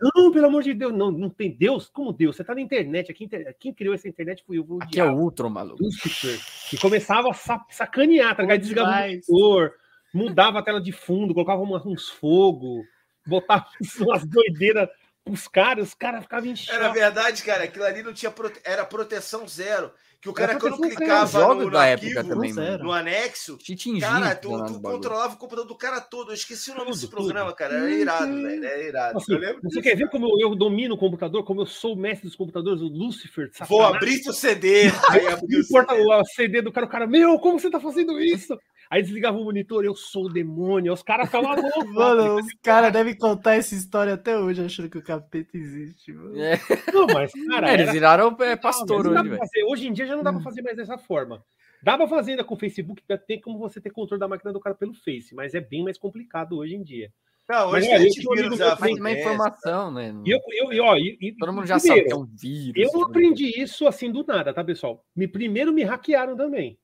não, 0.00 0.32
pelo 0.32 0.46
amor 0.46 0.62
de 0.62 0.72
Deus, 0.72 0.94
não, 0.94 1.10
não 1.10 1.28
tem 1.28 1.54
Deus? 1.54 1.90
Como 1.90 2.10
Deus? 2.10 2.36
Você 2.36 2.42
tá 2.42 2.54
na 2.54 2.62
internet. 2.62 3.10
Aqui, 3.10 3.28
quem 3.60 3.74
criou 3.74 3.94
essa 3.94 4.08
internet 4.08 4.42
foi 4.46 4.56
eu, 4.56 4.64
o 4.66 4.78
Aqui 4.82 4.98
é 4.98 5.04
o 5.04 5.14
Ultron, 5.14 5.50
maluco. 5.50 5.84
Lucifer. 5.84 6.40
E 6.72 6.78
começava 6.78 7.28
a 7.28 7.34
sa- 7.34 7.66
sacanear, 7.68 8.34
tá 8.34 8.44
ligado? 8.44 8.60
Desligava 8.60 8.90
o 8.92 9.00
monitor, 9.02 9.72
mudava 10.14 10.58
a 10.60 10.62
tela 10.62 10.80
de 10.80 10.90
fundo, 10.90 11.34
colocava 11.34 11.60
uma- 11.60 11.86
uns 11.86 12.08
fogo, 12.08 12.82
botava 13.26 13.66
umas 14.08 14.24
doideiras 14.26 14.88
pros 15.24 15.48
caras, 15.48 15.88
os 15.88 15.94
caras 15.94 16.22
ficavam 16.22 16.50
em 16.50 16.54
Era 16.68 16.88
verdade, 16.90 17.42
cara. 17.42 17.64
Aquilo 17.64 17.84
ali 17.84 18.02
não 18.02 18.12
tinha 18.12 18.30
prote... 18.30 18.60
era 18.64 18.84
proteção 18.84 19.48
zero. 19.48 19.90
Que 20.20 20.30
o 20.30 20.32
cara, 20.32 20.58
quando 20.58 20.80
clicava 20.80 21.54
no, 21.54 21.64
no 21.64 21.70
da 21.70 21.84
época 21.84 22.20
arquivo, 22.20 22.28
também, 22.34 22.52
no 22.78 22.90
anexo, 22.90 23.58
cara, 24.00 24.34
tu, 24.34 24.64
tu 24.64 24.80
controlava 24.80 25.34
o 25.34 25.36
computador 25.36 25.68
do 25.68 25.76
cara 25.76 26.00
todo. 26.00 26.30
Eu 26.30 26.34
esqueci 26.34 26.70
o 26.70 26.74
nome 26.74 26.92
desse 26.92 27.02
Tudo, 27.02 27.10
programa, 27.10 27.50
tudo. 27.50 27.56
cara. 27.56 27.74
Era 27.74 27.90
irado, 27.90 28.34
velho. 28.34 28.64
Era 28.64 28.82
irado. 28.82 29.18
Assim, 29.18 29.38
você 29.38 29.68
disso, 29.68 29.82
quer 29.82 29.96
ver 29.96 30.08
como 30.08 30.26
eu, 30.40 30.48
eu 30.48 30.54
domino 30.54 30.94
o 30.94 30.98
computador, 30.98 31.44
como 31.44 31.60
eu 31.60 31.66
sou 31.66 31.92
o 31.92 31.96
mestre 31.96 32.26
dos 32.26 32.36
computadores, 32.36 32.80
o 32.80 32.86
Lucifer? 32.86 33.50
Vou 33.68 33.80
Satanás? 33.80 33.96
abrir 33.96 34.22
seu 34.22 34.32
CD. 34.32 34.84
Aí 35.10 35.24
Não 35.24 35.32
abriu 35.32 35.60
o 35.60 35.62
CD. 35.62 36.02
o 36.02 36.24
CD 36.24 36.62
do 36.62 36.72
cara, 36.72 36.86
o 36.86 36.90
cara, 36.90 37.06
meu, 37.06 37.38
como 37.38 37.60
você 37.60 37.68
tá 37.70 37.78
fazendo 37.78 38.18
isso? 38.18 38.58
Aí 38.90 39.02
desligava 39.02 39.36
o 39.38 39.44
monitor, 39.44 39.84
eu 39.84 39.94
sou 39.94 40.26
o 40.26 40.32
demônio. 40.32 40.92
Os 40.92 41.02
caras 41.02 41.26
ficavam 41.26 41.54
loucos. 41.54 41.84
Mano, 41.94 42.36
os 42.36 42.46
caras 42.62 42.92
devem 42.92 43.16
contar 43.16 43.54
essa 43.54 43.74
história 43.74 44.14
até 44.14 44.38
hoje, 44.38 44.64
achando 44.64 44.88
que 44.90 44.98
o 44.98 45.02
capeta 45.02 45.56
existe, 45.56 46.12
mano. 46.12 46.40
É, 46.40 46.58
Não, 46.92 47.06
mas, 47.06 47.32
cara, 47.48 47.68
eles 47.72 47.82
era 47.84 47.92
viraram 47.92 48.36
é, 48.40 48.56
pastor 48.56 49.04
mas 49.04 49.12
não 49.12 49.20
hoje, 49.20 49.28
velho. 49.30 49.38
fazer. 49.40 49.64
Hoje 49.64 49.88
em 49.88 49.92
dia 49.92 50.06
já 50.06 50.16
não 50.16 50.22
dá 50.22 50.32
pra 50.32 50.42
fazer 50.42 50.62
mais 50.62 50.76
dessa 50.76 50.98
forma. 50.98 51.42
Dá 51.82 51.96
pra 51.96 52.08
fazer 52.08 52.30
ainda 52.32 52.44
com 52.44 52.54
o 52.54 52.58
Facebook, 52.58 53.02
pra 53.06 53.18
ter 53.18 53.40
como 53.40 53.58
você 53.58 53.80
ter 53.80 53.90
controle 53.90 54.18
da 54.20 54.26
máquina 54.28 54.52
do 54.52 54.60
cara 54.60 54.74
pelo 54.74 54.94
Face, 54.94 55.34
mas 55.34 55.54
é 55.54 55.60
bem 55.60 55.84
mais 55.84 55.98
complicado 55.98 56.56
hoje 56.56 56.74
em 56.74 56.82
dia. 56.82 57.10
Não, 57.46 57.72
Mas, 57.72 57.84
hoje 57.84 57.90
olha, 57.92 57.98
tem 57.98 58.06
eu 58.06 58.12
tinha 58.14 58.28
um 58.28 58.32
amigo 58.32 58.46
antivírus 58.54 58.58
meu 58.58 58.68
à 58.68 58.74
que 58.74 58.80
Mas 58.80 58.88
frente. 58.90 59.00
uma 59.00 59.12
informação, 59.12 59.90
né? 59.90 60.14
E 60.24 60.30
eu, 60.30 60.40
eu, 60.50 60.72
e, 60.72 60.80
ó, 60.80 60.96
e- 60.96 61.18
e- 61.20 61.36
Todo 61.36 61.52
mundo 61.52 61.66
já 61.66 61.78
primeiro, 61.78 61.98
sabe 62.00 62.08
que 62.08 62.14
é 62.14 62.16
um 62.16 62.24
vírus. 62.40 62.82
Eu 62.82 62.90
tudo. 62.90 63.04
aprendi 63.04 63.60
isso 63.62 63.86
assim 63.86 64.10
do 64.10 64.24
nada, 64.26 64.54
tá, 64.54 64.64
pessoal? 64.64 65.04
Me, 65.14 65.28
primeiro 65.28 65.70
me 65.70 65.82
hackearam 65.82 66.34
também. 66.34 66.78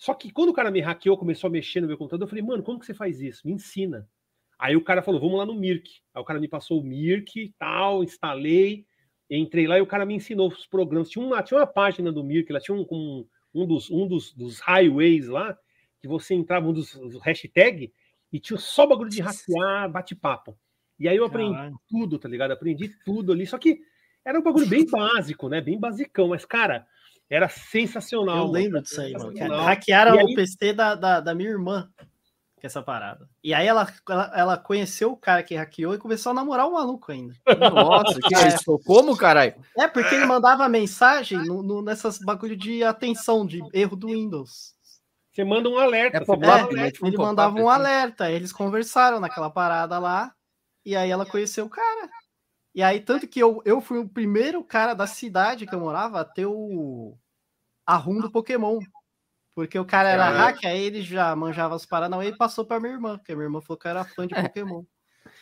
Só 0.00 0.14
que 0.14 0.32
quando 0.32 0.48
o 0.48 0.54
cara 0.54 0.70
me 0.70 0.80
hackeou, 0.80 1.18
começou 1.18 1.48
a 1.48 1.50
mexer 1.50 1.82
no 1.82 1.86
meu 1.86 1.98
computador, 1.98 2.24
eu 2.24 2.28
falei, 2.30 2.42
mano, 2.42 2.62
como 2.62 2.80
que 2.80 2.86
você 2.86 2.94
faz 2.94 3.20
isso? 3.20 3.46
Me 3.46 3.52
ensina. 3.52 4.08
Aí 4.58 4.74
o 4.74 4.82
cara 4.82 5.02
falou, 5.02 5.20
vamos 5.20 5.36
lá 5.36 5.44
no 5.44 5.52
Mirk. 5.52 5.90
Aí 6.14 6.22
o 6.22 6.24
cara 6.24 6.40
me 6.40 6.48
passou 6.48 6.80
o 6.80 6.82
Mirk 6.82 7.38
e 7.38 7.52
tal, 7.58 8.02
instalei, 8.02 8.86
entrei 9.28 9.66
lá 9.66 9.76
e 9.76 9.82
o 9.82 9.86
cara 9.86 10.06
me 10.06 10.14
ensinou 10.14 10.48
os 10.48 10.66
programas. 10.66 11.10
Tinha 11.10 11.22
uma, 11.22 11.42
tinha 11.42 11.60
uma 11.60 11.66
página 11.66 12.10
do 12.10 12.24
Mirk, 12.24 12.50
lá 12.50 12.58
tinha 12.58 12.74
um, 12.74 12.86
um, 12.90 13.26
um 13.52 13.66
dos, 13.66 13.90
um 13.90 14.08
dos, 14.08 14.32
dos 14.32 14.58
highways 14.60 15.28
lá, 15.28 15.54
que 16.00 16.08
você 16.08 16.32
entrava 16.32 16.66
um 16.66 16.72
dos, 16.72 16.94
dos 16.94 17.20
hashtag 17.20 17.92
e 18.32 18.40
tinha 18.40 18.58
só 18.58 18.86
bagulho 18.86 19.10
de 19.10 19.20
hackear, 19.20 19.92
bate-papo. 19.92 20.58
E 20.98 21.08
aí 21.08 21.16
eu 21.18 21.26
aprendi 21.26 21.74
tudo, 21.86 22.18
tá 22.18 22.26
ligado? 22.26 22.52
Aprendi 22.52 22.88
tudo 23.04 23.32
ali. 23.32 23.46
Só 23.46 23.58
que 23.58 23.78
era 24.24 24.40
um 24.40 24.42
bagulho 24.42 24.66
bem 24.66 24.86
básico, 24.88 25.50
né? 25.50 25.60
Bem 25.60 25.78
basicão. 25.78 26.28
Mas, 26.28 26.46
cara, 26.46 26.86
era 27.30 27.48
sensacional. 27.48 28.36
Eu 28.36 28.42
mano. 28.42 28.52
lembro 28.52 28.82
disso 28.82 29.00
aí, 29.00 29.12
mano. 29.12 29.62
Hackearam 29.62 30.18
aí- 30.18 30.32
o 30.32 30.34
PC 30.34 30.72
da, 30.72 30.94
da, 30.94 31.20
da 31.20 31.34
minha 31.34 31.48
irmã 31.50 31.88
com 32.60 32.66
essa 32.66 32.82
parada. 32.82 33.26
E 33.42 33.54
aí 33.54 33.66
ela, 33.66 33.90
ela, 34.08 34.32
ela 34.34 34.56
conheceu 34.58 35.12
o 35.12 35.16
cara 35.16 35.42
que 35.42 35.54
hackeou 35.54 35.94
e 35.94 35.98
começou 35.98 36.30
a 36.32 36.34
namorar 36.34 36.66
o 36.68 36.72
maluco 36.74 37.10
ainda. 37.10 37.34
Nossa, 37.72 38.18
que 38.20 38.34
É. 38.34 38.48
isso? 38.48 38.78
Como, 38.84 39.16
caralho? 39.16 39.54
É, 39.78 39.88
porque 39.88 40.14
ele 40.14 40.26
mandava 40.26 40.68
mensagem 40.68 41.38
no, 41.38 41.62
no- 41.62 41.80
nessas 41.82 42.18
bagulho 42.18 42.56
de 42.56 42.84
atenção, 42.84 43.46
de 43.46 43.62
erro 43.72 43.96
do 43.96 44.08
Windows. 44.08 44.74
Você 45.32 45.44
manda 45.44 45.68
um 45.70 45.78
alerta. 45.78 46.18
É 46.18 46.20
você 46.24 46.32
manda 46.32 46.46
pop-up, 46.48 46.64
um 46.72 46.76
né? 46.76 46.80
alerta. 46.80 46.92
Tipo 46.96 47.06
Ele 47.06 47.16
mandava 47.16 47.54
um 47.56 47.68
assim. 47.70 47.80
alerta, 47.80 48.24
aí 48.24 48.34
eles 48.34 48.52
conversaram 48.52 49.20
naquela 49.20 49.48
parada 49.48 49.98
lá, 49.98 50.34
e 50.84 50.94
aí 50.96 51.08
ela 51.10 51.24
conheceu 51.24 51.64
o 51.64 51.70
cara. 51.70 52.10
E 52.74 52.82
aí, 52.82 53.00
tanto 53.00 53.26
que 53.26 53.40
eu, 53.40 53.60
eu 53.64 53.80
fui 53.80 53.98
o 53.98 54.08
primeiro 54.08 54.62
cara 54.62 54.94
da 54.94 55.06
cidade 55.06 55.66
que 55.66 55.74
eu 55.74 55.80
morava 55.80 56.20
a 56.20 56.24
ter 56.24 56.46
o 56.46 57.16
a 57.84 57.96
rum 57.96 58.20
do 58.20 58.30
Pokémon. 58.30 58.78
Porque 59.54 59.78
o 59.78 59.84
cara 59.84 60.08
era 60.08 60.28
hack, 60.30 60.64
aí 60.64 60.80
ele 60.80 61.02
já 61.02 61.34
manjava 61.34 61.74
as 61.74 61.84
Paranauê 61.84 62.28
e 62.28 62.36
passou 62.36 62.64
pra 62.64 62.78
minha 62.78 62.92
irmã, 62.92 63.18
porque 63.18 63.32
a 63.32 63.34
minha 63.34 63.46
irmã 63.46 63.60
falou 63.60 63.78
que 63.78 63.86
eu 63.86 63.90
era 63.90 64.04
fã 64.04 64.26
de 64.26 64.34
Pokémon. 64.54 64.84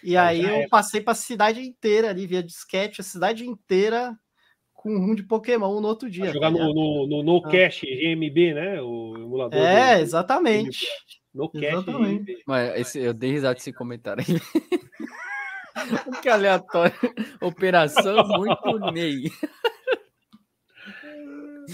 E 0.02 0.16
Ah, 0.16 0.26
aí 0.26 0.42
eu 0.42 0.66
passei 0.68 1.00
pra 1.00 1.14
cidade 1.14 1.60
inteira 1.60 2.08
ali, 2.08 2.26
via 2.26 2.42
disquete, 2.42 3.00
a 3.00 3.04
cidade 3.04 3.46
inteira 3.46 4.18
com 4.72 4.98
rum 4.98 5.14
de 5.14 5.22
Pokémon 5.22 5.80
no 5.80 5.88
outro 5.88 6.10
dia. 6.10 6.24
Pra 6.24 6.32
jogar 6.32 6.50
no, 6.50 6.72
no, 6.72 7.06
no, 7.06 7.22
no 7.22 7.42
Cache 7.42 7.86
GMB, 7.86 8.54
né? 8.54 8.80
O 8.80 9.14
emulador. 9.16 9.58
É, 9.58 9.96
do- 9.96 10.02
exatamente. 10.02 10.86
No 11.34 11.50
Cache 11.50 11.66
exatamente. 11.66 12.32
GMB. 12.32 12.42
Mas 12.46 12.80
esse, 12.80 12.98
eu 13.00 13.12
dei 13.12 13.32
risada 13.32 13.54
desse 13.54 13.72
comentário 13.72 14.24
aí. 14.26 14.40
que 16.22 16.28
aleatório. 16.28 16.94
Operação 17.40 18.26
muito 18.28 18.92
Ney. 18.92 19.30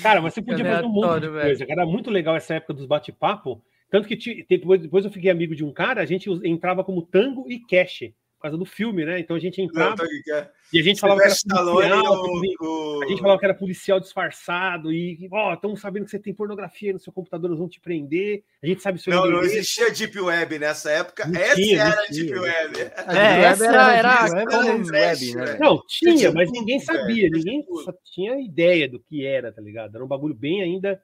Cara, 0.02 0.20
mas 0.20 0.34
você 0.34 0.42
podia 0.42 0.64
fazer 0.64 0.84
um 0.84 0.88
monte 0.88 1.20
de 1.20 1.28
velho. 1.28 1.44
coisa. 1.46 1.66
Cara, 1.66 1.82
era 1.82 1.90
muito 1.90 2.10
legal 2.10 2.36
essa 2.36 2.54
época 2.54 2.74
dos 2.74 2.86
bate-papo. 2.86 3.62
Tanto 3.90 4.08
que 4.08 4.44
depois, 4.48 5.04
eu 5.04 5.10
fiquei 5.10 5.30
amigo 5.30 5.54
de 5.54 5.64
um 5.64 5.72
cara, 5.72 6.00
a 6.00 6.06
gente 6.06 6.28
entrava 6.44 6.82
como 6.82 7.00
tango 7.02 7.48
e 7.48 7.60
cash, 7.60 8.12
causa 8.44 8.56
do 8.58 8.64
filme, 8.64 9.04
né? 9.04 9.18
Então 9.20 9.36
a 9.36 9.38
gente 9.38 9.58
Não, 9.58 9.64
entrava 9.66 10.06
que 10.06 10.30
é. 10.32 10.50
e 10.72 10.78
a 10.78 10.82
gente 10.82 11.00
falava 11.00 11.20
que 11.20 11.26
era 11.26 11.34
policial, 11.34 12.24
o- 12.60 13.02
A 13.02 13.06
gente 13.08 13.20
falava 13.20 13.38
que 13.38 13.44
era 13.44 13.54
policial 13.54 14.00
disfarçado 14.00 14.92
e, 14.92 15.28
ó, 15.32 15.54
estamos 15.54 15.80
sabendo 15.80 16.04
que 16.04 16.10
você 16.10 16.18
tem 16.18 16.34
pornografia 16.34 16.92
no 16.92 16.98
seu 16.98 17.12
computador, 17.12 17.48
nós 17.50 17.58
vamos 17.58 17.72
te 17.74 17.80
prender. 17.80 18.42
A 18.62 18.66
gente 18.66 18.82
sabe 18.82 18.98
seu 19.00 19.12
Não, 19.12 19.30
não 19.30 19.42
existia 19.42 19.90
Deep 19.90 20.18
Web 20.20 20.58
nessa 20.58 20.90
época. 20.90 21.26
Não 21.26 21.40
Essa 21.40 21.54
tinha, 21.56 21.84
não 21.84 21.92
era 21.92 22.02
a 22.02 22.06
tinha. 22.06 22.24
Deep 22.26 22.38
Web. 22.38 22.80
É, 22.80 23.16
É, 23.16 23.40
essa 23.44 23.64
era, 23.66 23.96
era 23.96 24.26
era 24.26 24.58
Web, 24.66 24.90
né? 24.90 25.44
velho? 25.44 25.60
Não, 25.60 25.82
tinha, 25.86 26.16
tinha 26.16 26.32
mas 26.32 26.50
ninguém 26.52 26.80
sabia, 26.80 27.28
ninguém 27.30 27.62
só 27.84 27.92
tinha 28.12 28.40
ideia 28.40 28.88
do 28.88 28.98
que 29.00 29.24
era, 29.24 29.52
tá 29.52 29.60
ligado? 29.62 29.94
Era 29.94 30.04
um 30.04 30.08
bagulho 30.08 30.34
bem 30.34 30.62
ainda 30.62 31.02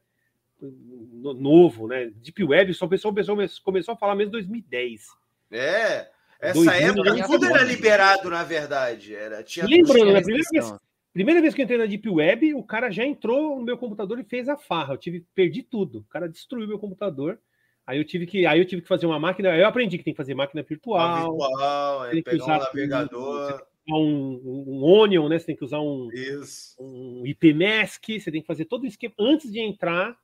no- 0.61 1.33
novo, 1.35 1.87
né? 1.89 2.11
Deep 2.17 2.45
Web 2.45 2.75
só 2.75 2.87
começou, 2.87 3.13
começou, 3.13 3.65
começou 3.65 3.95
a 3.95 3.97
falar 3.97 4.15
mesmo 4.15 4.29
em 4.29 4.33
2010. 4.33 5.07
É. 5.51 6.09
Essa 6.41 6.55
2000 6.55 6.73
época 6.73 7.27
tudo 7.27 7.47
era 7.47 7.63
liberado, 7.63 8.31
na 8.31 8.43
verdade. 8.43 9.15
Era, 9.15 9.43
tinha 9.43 9.67
Lembrando, 9.67 10.13
né? 10.13 10.23
Primeira 10.23 10.49
vez, 10.51 10.75
primeira 11.13 11.41
vez 11.43 11.55
que 11.55 11.61
eu 11.61 11.65
entrei 11.65 11.79
na 11.79 11.87
Deep 11.87 12.09
Web, 12.09 12.55
o 12.55 12.63
cara 12.63 12.91
já 12.91 13.05
entrou 13.05 13.59
no 13.59 13.65
meu 13.65 13.77
computador 13.77 14.19
e 14.19 14.25
fez 14.25 14.49
a 14.49 14.57
farra. 14.57 14.95
Eu 14.95 14.99
tive, 14.99 15.27
perdi 15.35 15.63
tudo. 15.63 15.99
O 15.99 16.05
cara 16.05 16.29
destruiu 16.29 16.67
meu 16.67 16.79
computador. 16.79 17.39
Aí 17.87 17.99
eu 17.99 18.05
tive 18.05 18.27
que, 18.27 18.47
aí 18.47 18.59
eu 18.59 18.65
tive 18.65 18.83
que 18.83 18.89
fazer 18.89 19.05
uma 19.05 19.19
máquina. 19.19 19.51
aí 19.51 19.61
Eu 19.61 19.67
aprendi 19.67 19.99
que 19.99 20.05
tem 20.05 20.15
que 20.15 20.17
fazer 20.17 20.35
máquina 20.35 20.63
virtual, 20.63 21.37
virtual, 21.37 22.07
é, 22.07 22.11
tem 22.11 22.23
que 22.23 22.31
pegar 22.31 22.45
um 22.45 22.47
usar 22.47 22.59
navegador. 22.59 23.67
um, 23.89 23.95
um, 23.97 24.65
um 24.69 24.85
Onion, 24.85 25.29
né? 25.29 25.39
Você 25.39 25.47
tem 25.47 25.57
que 25.57 25.65
usar 25.65 25.81
um, 25.81 26.09
Isso. 26.13 26.75
um 26.81 27.27
IPMask, 27.27 28.03
você 28.09 28.31
tem 28.31 28.41
que 28.41 28.47
fazer 28.47 28.65
todo 28.65 28.85
o 28.85 28.87
esquema 28.87 29.15
antes 29.19 29.53
de 29.53 29.61
entrar 29.61 30.17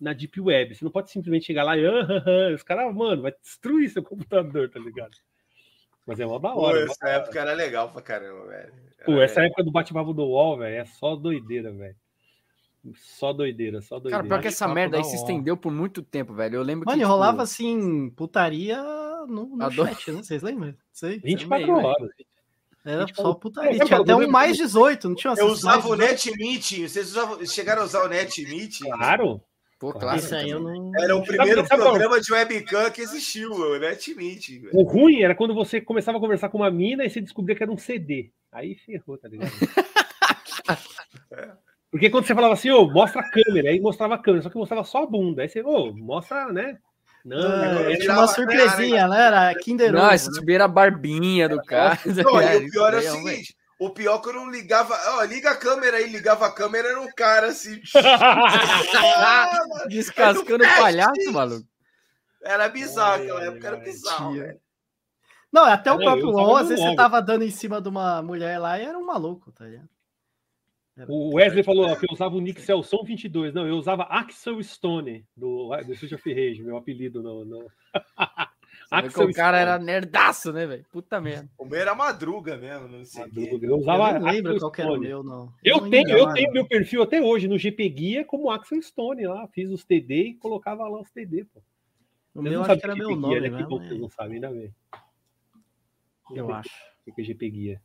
na 0.00 0.12
Deep 0.12 0.40
Web. 0.40 0.74
Você 0.74 0.84
não 0.84 0.90
pode 0.90 1.10
simplesmente 1.10 1.44
chegar 1.44 1.62
lá 1.62 1.76
e 1.76 1.86
ah, 1.86 1.90
ah, 1.90 2.24
ah", 2.26 2.54
os 2.54 2.62
caras, 2.62 2.92
mano, 2.94 3.22
vai 3.22 3.32
destruir 3.40 3.90
seu 3.90 4.02
computador, 4.02 4.68
tá 4.70 4.80
ligado? 4.80 5.16
Mas 6.10 6.18
é 6.18 6.26
uma 6.26 6.40
da 6.40 6.50
Pô, 6.50 6.62
hora. 6.62 6.84
essa 6.86 7.08
época 7.08 7.38
era 7.40 7.52
legal 7.52 7.88
pra 7.92 8.02
caramba, 8.02 8.44
velho. 8.48 8.72
Pô, 9.04 9.12
Era- 9.12 9.24
essa 9.24 9.42
época 9.42 9.62
do 9.62 9.70
bate-papo 9.70 10.12
do 10.12 10.24
UOL, 10.24 10.58
velho, 10.58 10.74
é 10.80 10.84
só 10.84 11.14
doideira, 11.14 11.70
velho. 11.70 11.94
Só 12.96 13.32
doideira, 13.32 13.80
só 13.80 14.00
doideira. 14.00 14.16
Cara, 14.16 14.28
pior 14.28 14.40
que 14.42 14.48
essa 14.48 14.66
merda 14.66 14.96
aí 14.96 15.04
se 15.04 15.14
estendeu 15.14 15.56
por 15.56 15.70
muito 15.70 16.02
tempo, 16.02 16.34
velho. 16.34 16.56
Eu 16.56 16.62
lembro 16.64 16.84
Mano, 16.84 16.96
que. 16.98 17.02
e 17.02 17.04
tipo, 17.04 17.12
rolava 17.12 17.42
assim, 17.44 18.10
putaria 18.10 18.82
no, 19.28 19.56
no 19.56 19.62
Adoro. 19.62 19.88
chat, 19.88 20.10
né? 20.10 20.20
Vocês 20.24 20.42
lembram? 20.42 20.74
Sei. 20.92 21.20
24 21.20 21.64
também, 21.68 21.84
horas. 21.84 22.10
Era 22.84 23.06
gente 23.06 23.14
só 23.14 23.32
putaria. 23.34 23.74
Sabe 23.74 23.86
Tinha 23.86 24.00
até 24.00 24.16
um 24.16 24.28
mais 24.28 24.56
18, 24.56 25.08
não 25.10 25.14
tinha 25.14 25.32
Eu 25.34 25.46
mais 25.46 25.58
usava 25.58 25.88
o 25.88 25.94
18? 25.96 25.98
Net 26.00 26.36
Meeting. 26.36 26.88
Vocês 26.88 27.08
usavam, 27.10 27.46
chegaram 27.46 27.82
a 27.82 27.84
usar 27.84 28.02
o 28.04 28.08
Net 28.08 28.42
Meeting? 28.44 28.90
Claro. 28.90 29.40
Pô, 29.80 29.92
Claro. 29.92 30.00
claro. 30.00 30.18
Esse 30.18 30.34
aí 30.34 30.50
eu 30.50 30.60
não. 30.60 30.92
Era 31.00 31.16
o 31.16 31.24
primeiro 31.24 31.66
sabe 31.66 31.80
qual- 31.82 31.90
programa 31.92 32.20
de 32.20 32.30
webcam 32.32 32.90
que 32.90 33.00
existiu, 33.00 33.50
o 33.50 33.78
Net 33.78 34.14
Meeting. 34.14 34.60
velho. 34.60 34.70
O 34.76 34.82
ruim 34.82 35.22
era 35.22 35.34
quando 35.34 35.54
você 35.54 35.80
começava 35.80 36.18
a 36.18 36.20
conversar 36.20 36.50
com 36.50 36.58
uma 36.58 36.70
mina 36.70 37.02
e 37.04 37.08
você 37.10 37.18
descobria 37.20 37.56
que 37.56 37.62
era 37.62 37.72
um 37.72 37.78
CD. 37.78 38.30
Aí 38.52 38.74
ferrou, 38.74 39.16
tá 39.16 39.26
ligado? 39.26 39.50
Porque 41.90 42.08
quando 42.10 42.24
você 42.26 42.34
falava 42.34 42.54
assim, 42.54 42.70
ô, 42.70 42.88
mostra 42.88 43.20
a 43.20 43.30
câmera, 43.30 43.70
aí 43.70 43.80
mostrava 43.80 44.14
a 44.14 44.18
câmera, 44.18 44.42
só 44.44 44.50
que 44.50 44.56
mostrava 44.58 44.84
só 44.84 45.02
a 45.02 45.06
bunda. 45.06 45.42
Aí 45.42 45.48
você, 45.48 45.60
ô, 45.62 45.92
mostra, 45.96 46.52
né? 46.52 46.78
Não, 47.24 47.36
Ah, 47.38 47.74
não, 47.74 47.80
eu 47.82 47.90
é- 47.90 47.96
tinha 47.96 48.12
uma 48.14 48.26
surpresinha, 48.28 49.08
né? 49.08 49.26
Era 49.26 49.54
Kinder 49.56 49.92
Não, 49.92 50.04
Ovo, 50.06 50.14
esse 50.14 50.30
né? 50.44 50.54
era 50.54 50.64
a 50.64 50.68
barbinha 50.68 51.48
do 51.48 51.60
cara. 51.62 51.98
Não, 52.06 52.42
e 52.42 52.56
o 52.66 52.70
pior 52.70 52.94
é 52.94 52.96
o 52.96 53.00
Isso 53.00 53.12
velho. 53.12 53.24
seguinte: 53.28 53.56
o 53.80 53.90
pior 53.90 54.18
é 54.18 54.22
que 54.22 54.28
eu 54.28 54.34
não 54.34 54.50
ligava. 54.50 54.94
Ó, 55.16 55.24
liga 55.24 55.50
a 55.50 55.56
câmera 55.56 55.96
aí, 55.96 56.08
ligava 56.10 56.46
a 56.46 56.52
câmera, 56.52 56.88
era 56.88 57.00
um 57.00 57.10
cara 57.10 57.48
assim. 57.48 57.80
Descascando 59.88 60.58
do 60.58 60.64
palhaço, 60.76 61.32
maluco. 61.32 61.66
Era 62.44 62.68
bizarro, 62.68 63.22
aquela 63.22 63.44
época 63.44 63.66
era 63.66 63.76
bizarro, 63.78 64.34
velho. 64.34 64.60
Não, 65.50 65.64
até 65.64 65.90
o 65.90 65.96
Não, 65.96 66.04
próprio 66.04 66.30
LOL, 66.30 66.56
às 66.58 66.68
vezes 66.68 66.84
você 66.84 66.94
tava 66.94 67.20
dando 67.20 67.42
em 67.42 67.50
cima 67.50 67.80
de 67.80 67.88
uma 67.88 68.22
mulher 68.22 68.58
lá 68.58 68.78
e 68.78 68.84
era 68.84 68.98
um 68.98 69.06
maluco, 69.06 69.50
tá 69.50 69.64
ligado? 69.64 69.88
Era- 70.96 71.10
O 71.10 71.34
Wesley 71.34 71.64
falou 71.64 71.96
que 71.96 72.04
eu 72.04 72.12
usava 72.12 72.36
o 72.36 72.40
Nick 72.40 72.60
Celson 72.60 73.02
22. 73.02 73.54
Não, 73.54 73.66
eu 73.66 73.76
usava 73.76 74.02
Axel 74.04 74.62
Stone, 74.62 75.26
do, 75.34 75.74
do 75.84 75.92
Street 75.94 76.12
of 76.12 76.32
Rage, 76.32 76.62
meu 76.62 76.76
apelido 76.76 77.22
no. 77.22 77.44
no... 77.44 77.66
Que 78.90 79.22
o 79.22 79.32
cara 79.32 79.56
era 79.56 79.78
nerdaço, 79.78 80.52
né, 80.52 80.66
velho? 80.66 80.84
Puta 80.90 81.20
merda. 81.20 81.48
O 81.56 81.64
meu 81.64 81.78
era 81.80 81.94
madruga 81.94 82.56
mesmo, 82.56 82.88
não 82.88 83.04
sei 83.04 83.22
quê. 83.30 83.48
Eu 83.52 83.62
Eu 83.62 83.76
usava 83.78 84.18
não 84.18 84.26
lembro 84.28 84.50
Axel 84.50 84.58
qual 84.58 84.72
que 84.72 84.82
era 84.82 84.92
o 84.92 84.98
meu, 84.98 85.22
não. 85.22 85.54
Eu 85.62 85.80
Não 85.80 85.90
tenho, 85.90 86.08
eu 86.10 86.32
tenho 86.32 86.52
meu 86.52 86.66
perfil 86.66 87.02
até 87.02 87.22
hoje 87.22 87.46
no 87.46 87.56
GP 87.56 87.88
Guia 87.88 88.24
como 88.24 88.50
Axel 88.50 88.82
Stone 88.82 89.24
lá. 89.28 89.46
Fiz 89.48 89.70
os 89.70 89.84
TD 89.84 90.14
e 90.14 90.34
colocava 90.34 90.88
lá 90.88 91.00
os 91.00 91.08
TD, 91.12 91.44
pô. 91.44 91.62
O 92.34 92.42
meu 92.42 92.52
não 92.52 92.62
acho 92.62 92.80
que 92.80 92.84
era 92.84 92.96
meu 92.96 93.14
nome 93.14 93.40
né? 93.40 93.64
Vocês 93.64 93.92
é. 93.92 93.94
não 93.94 94.10
sabem, 94.10 94.34
ainda 94.34 94.50
bem. 94.50 94.74
Eu 96.34 96.52
acho. 96.52 96.70
O 97.06 97.14
que 97.14 97.20
é 97.20 97.24
GP 97.24 97.50
Guia? 97.50 97.82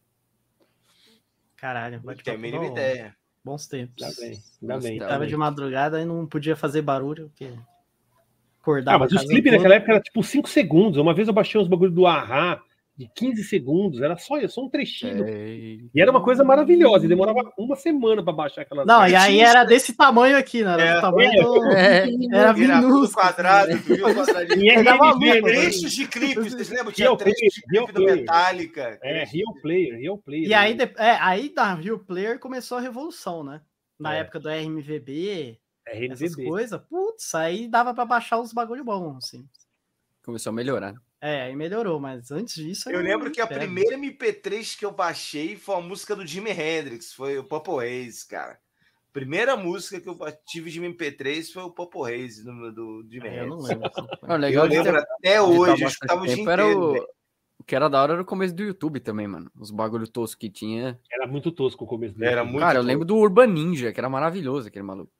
Caralho, 1.55 1.99
bate 2.01 2.23
tenho 2.23 2.37
a 2.37 2.39
mínima 2.39 2.65
ideia. 2.65 3.15
Bons 3.43 3.67
tempos. 3.67 4.03
Ainda 4.03 4.19
bem, 4.19 4.43
ainda 4.61 4.79
bem. 4.79 4.99
tá. 4.99 5.07
Tava 5.07 5.27
de 5.27 5.37
madrugada 5.37 6.01
e 6.01 6.05
não 6.05 6.25
podia 6.25 6.55
fazer 6.55 6.81
barulho, 6.81 7.29
porque 7.29 7.53
acordava. 8.65 8.97
Ah, 9.05 9.07
mas 9.11 9.11
os 9.21 9.27
clipes 9.27 9.51
naquela 9.51 9.75
época 9.75 9.91
era 9.93 10.01
tipo 10.01 10.23
5 10.23 10.49
segundos. 10.49 10.97
Uma 10.97 11.13
vez 11.13 11.27
eu 11.27 11.33
baixei 11.33 11.59
uns 11.61 11.67
bagulho 11.67 11.91
do 11.91 12.05
Ahá, 12.07 12.59
de 12.97 13.09
15 13.13 13.43
segundos, 13.43 14.01
era 14.01 14.15
só 14.17 14.37
isso, 14.37 14.53
só 14.55 14.63
um 14.63 14.69
trechinho. 14.69 15.25
É. 15.27 15.49
E 15.93 16.01
era 16.01 16.09
uma 16.09 16.23
coisa 16.23 16.45
maravilhosa, 16.45 17.03
e 17.05 17.09
demorava 17.09 17.51
uma 17.57 17.75
semana 17.75 18.23
para 18.23 18.31
baixar 18.31 18.61
aquela. 18.61 18.85
Não, 18.85 19.05
e 19.05 19.13
aí 19.13 19.41
era 19.41 19.65
desse 19.65 19.93
tamanho 19.97 20.37
aqui, 20.37 20.63
né? 20.63 20.71
Era 20.73 20.83
É, 20.83 20.95
do 20.95 21.01
tamanho 21.01 21.29
é, 21.29 21.43
do... 21.43 21.65
É, 21.73 22.07
Era 22.31 22.37
Era 22.39 22.53
tudo 22.53 22.67
minúsculo. 22.87 23.11
quadrado, 23.11 23.77
viu? 23.79 23.97
E 24.57 24.69
Era 24.69 24.95
maluco, 24.95 25.25
RMV, 25.25 25.41
né? 25.41 25.41
Trechos 25.41 25.91
de 25.91 26.07
clipes, 26.07 26.53
vocês 26.53 26.69
lembram? 26.69 26.91
Tinha 26.93 27.17
trechos 27.17 27.53
de 27.53 27.61
clipe 27.63 27.91
do. 27.91 28.03
Metallica. 28.05 28.97
É, 29.03 29.25
Real 29.25 29.53
Player, 29.61 29.99
Real 29.99 30.17
Player. 30.17 30.47
E 30.47 30.53
aí, 30.53 30.73
de- 30.73 30.93
é, 30.97 31.17
aí 31.19 31.53
da 31.53 31.73
Real 31.73 31.99
Player 31.99 32.39
começou 32.39 32.77
a 32.77 32.81
revolução, 32.81 33.43
né? 33.43 33.59
Na 33.99 34.15
É. 34.15 34.19
época 34.19 34.39
do 34.39 34.47
RMVB, 34.49 35.57
é 35.87 36.05
essas 36.07 36.35
coisas, 36.35 36.81
putz, 36.89 37.33
aí 37.35 37.67
dava 37.67 37.93
pra 37.93 38.05
baixar 38.05 38.39
os 38.39 38.51
bagulho 38.53 38.83
bons, 38.83 39.17
assim. 39.25 39.47
Começou 40.23 40.49
a 40.49 40.53
melhorar. 40.53 40.93
É, 41.21 41.43
aí 41.43 41.55
melhorou, 41.55 41.99
mas 41.99 42.29
antes 42.31 42.55
disso. 42.55 42.89
Eu 42.89 43.01
lembro 43.01 43.31
que 43.31 43.41
a 43.41 43.47
primeira 43.47 43.97
MP3 43.97 44.77
que 44.77 44.85
eu 44.85 44.91
baixei 44.91 45.55
foi 45.55 45.75
a 45.75 45.81
música 45.81 46.15
do 46.15 46.25
Jimi 46.25 46.51
Hendrix, 46.51 47.13
foi 47.13 47.37
o 47.37 47.43
Purple 47.43 47.75
Haze, 47.85 48.27
cara. 48.27 48.59
Primeira 49.13 49.55
música 49.55 49.99
que 50.01 50.09
eu 50.09 50.17
tive 50.45 50.69
de 50.69 50.81
MP3 50.81 51.51
foi 51.53 51.63
o 51.63 51.71
Purple 51.71 52.01
Haze 52.13 52.43
do, 52.43 52.71
do 52.71 53.07
Jimi 53.09 53.27
É, 53.27 53.41
eu 53.41 53.47
não 53.47 53.59
Hendrix. 53.59 53.69
lembro. 53.69 53.91
Não, 54.23 54.35
Eu 54.35 54.37
legal 54.41 54.67
de 54.67 54.75
ter- 54.75 54.83
lembro 54.83 54.99
até 55.01 55.33
de 55.35 55.39
hoje, 55.39 55.83
eu 55.83 55.87
escutava 55.87 56.21
o 56.21 56.25
dia 56.27 56.33
era 56.51 56.63
inteiro. 56.67 56.91
o... 57.01 57.07
o 57.59 57.63
que 57.65 57.75
era 57.75 57.87
da 57.89 58.01
hora 58.03 58.13
era 58.13 58.21
o 58.21 58.25
começo 58.25 58.53
do 58.53 58.63
YouTube 58.63 58.99
também, 58.99 59.25
mano. 59.27 59.49
Os 59.57 59.71
bagulho 59.71 60.07
tosco 60.07 60.39
que 60.41 60.49
tinha. 60.49 60.99
Era 61.11 61.25
muito 61.27 61.49
tosco 61.51 61.85
o 61.85 61.87
começo 61.87 62.13
dele. 62.17 62.31
Era 62.31 62.43
muito 62.43 62.59
Cara, 62.59 62.79
eu 62.79 62.83
bom. 62.83 62.87
lembro 62.87 63.05
do 63.05 63.15
Urban 63.15 63.47
Ninja, 63.47 63.93
que 63.93 63.99
era 63.99 64.09
maravilhoso 64.09 64.67
aquele 64.67 64.83
maluco. 64.83 65.11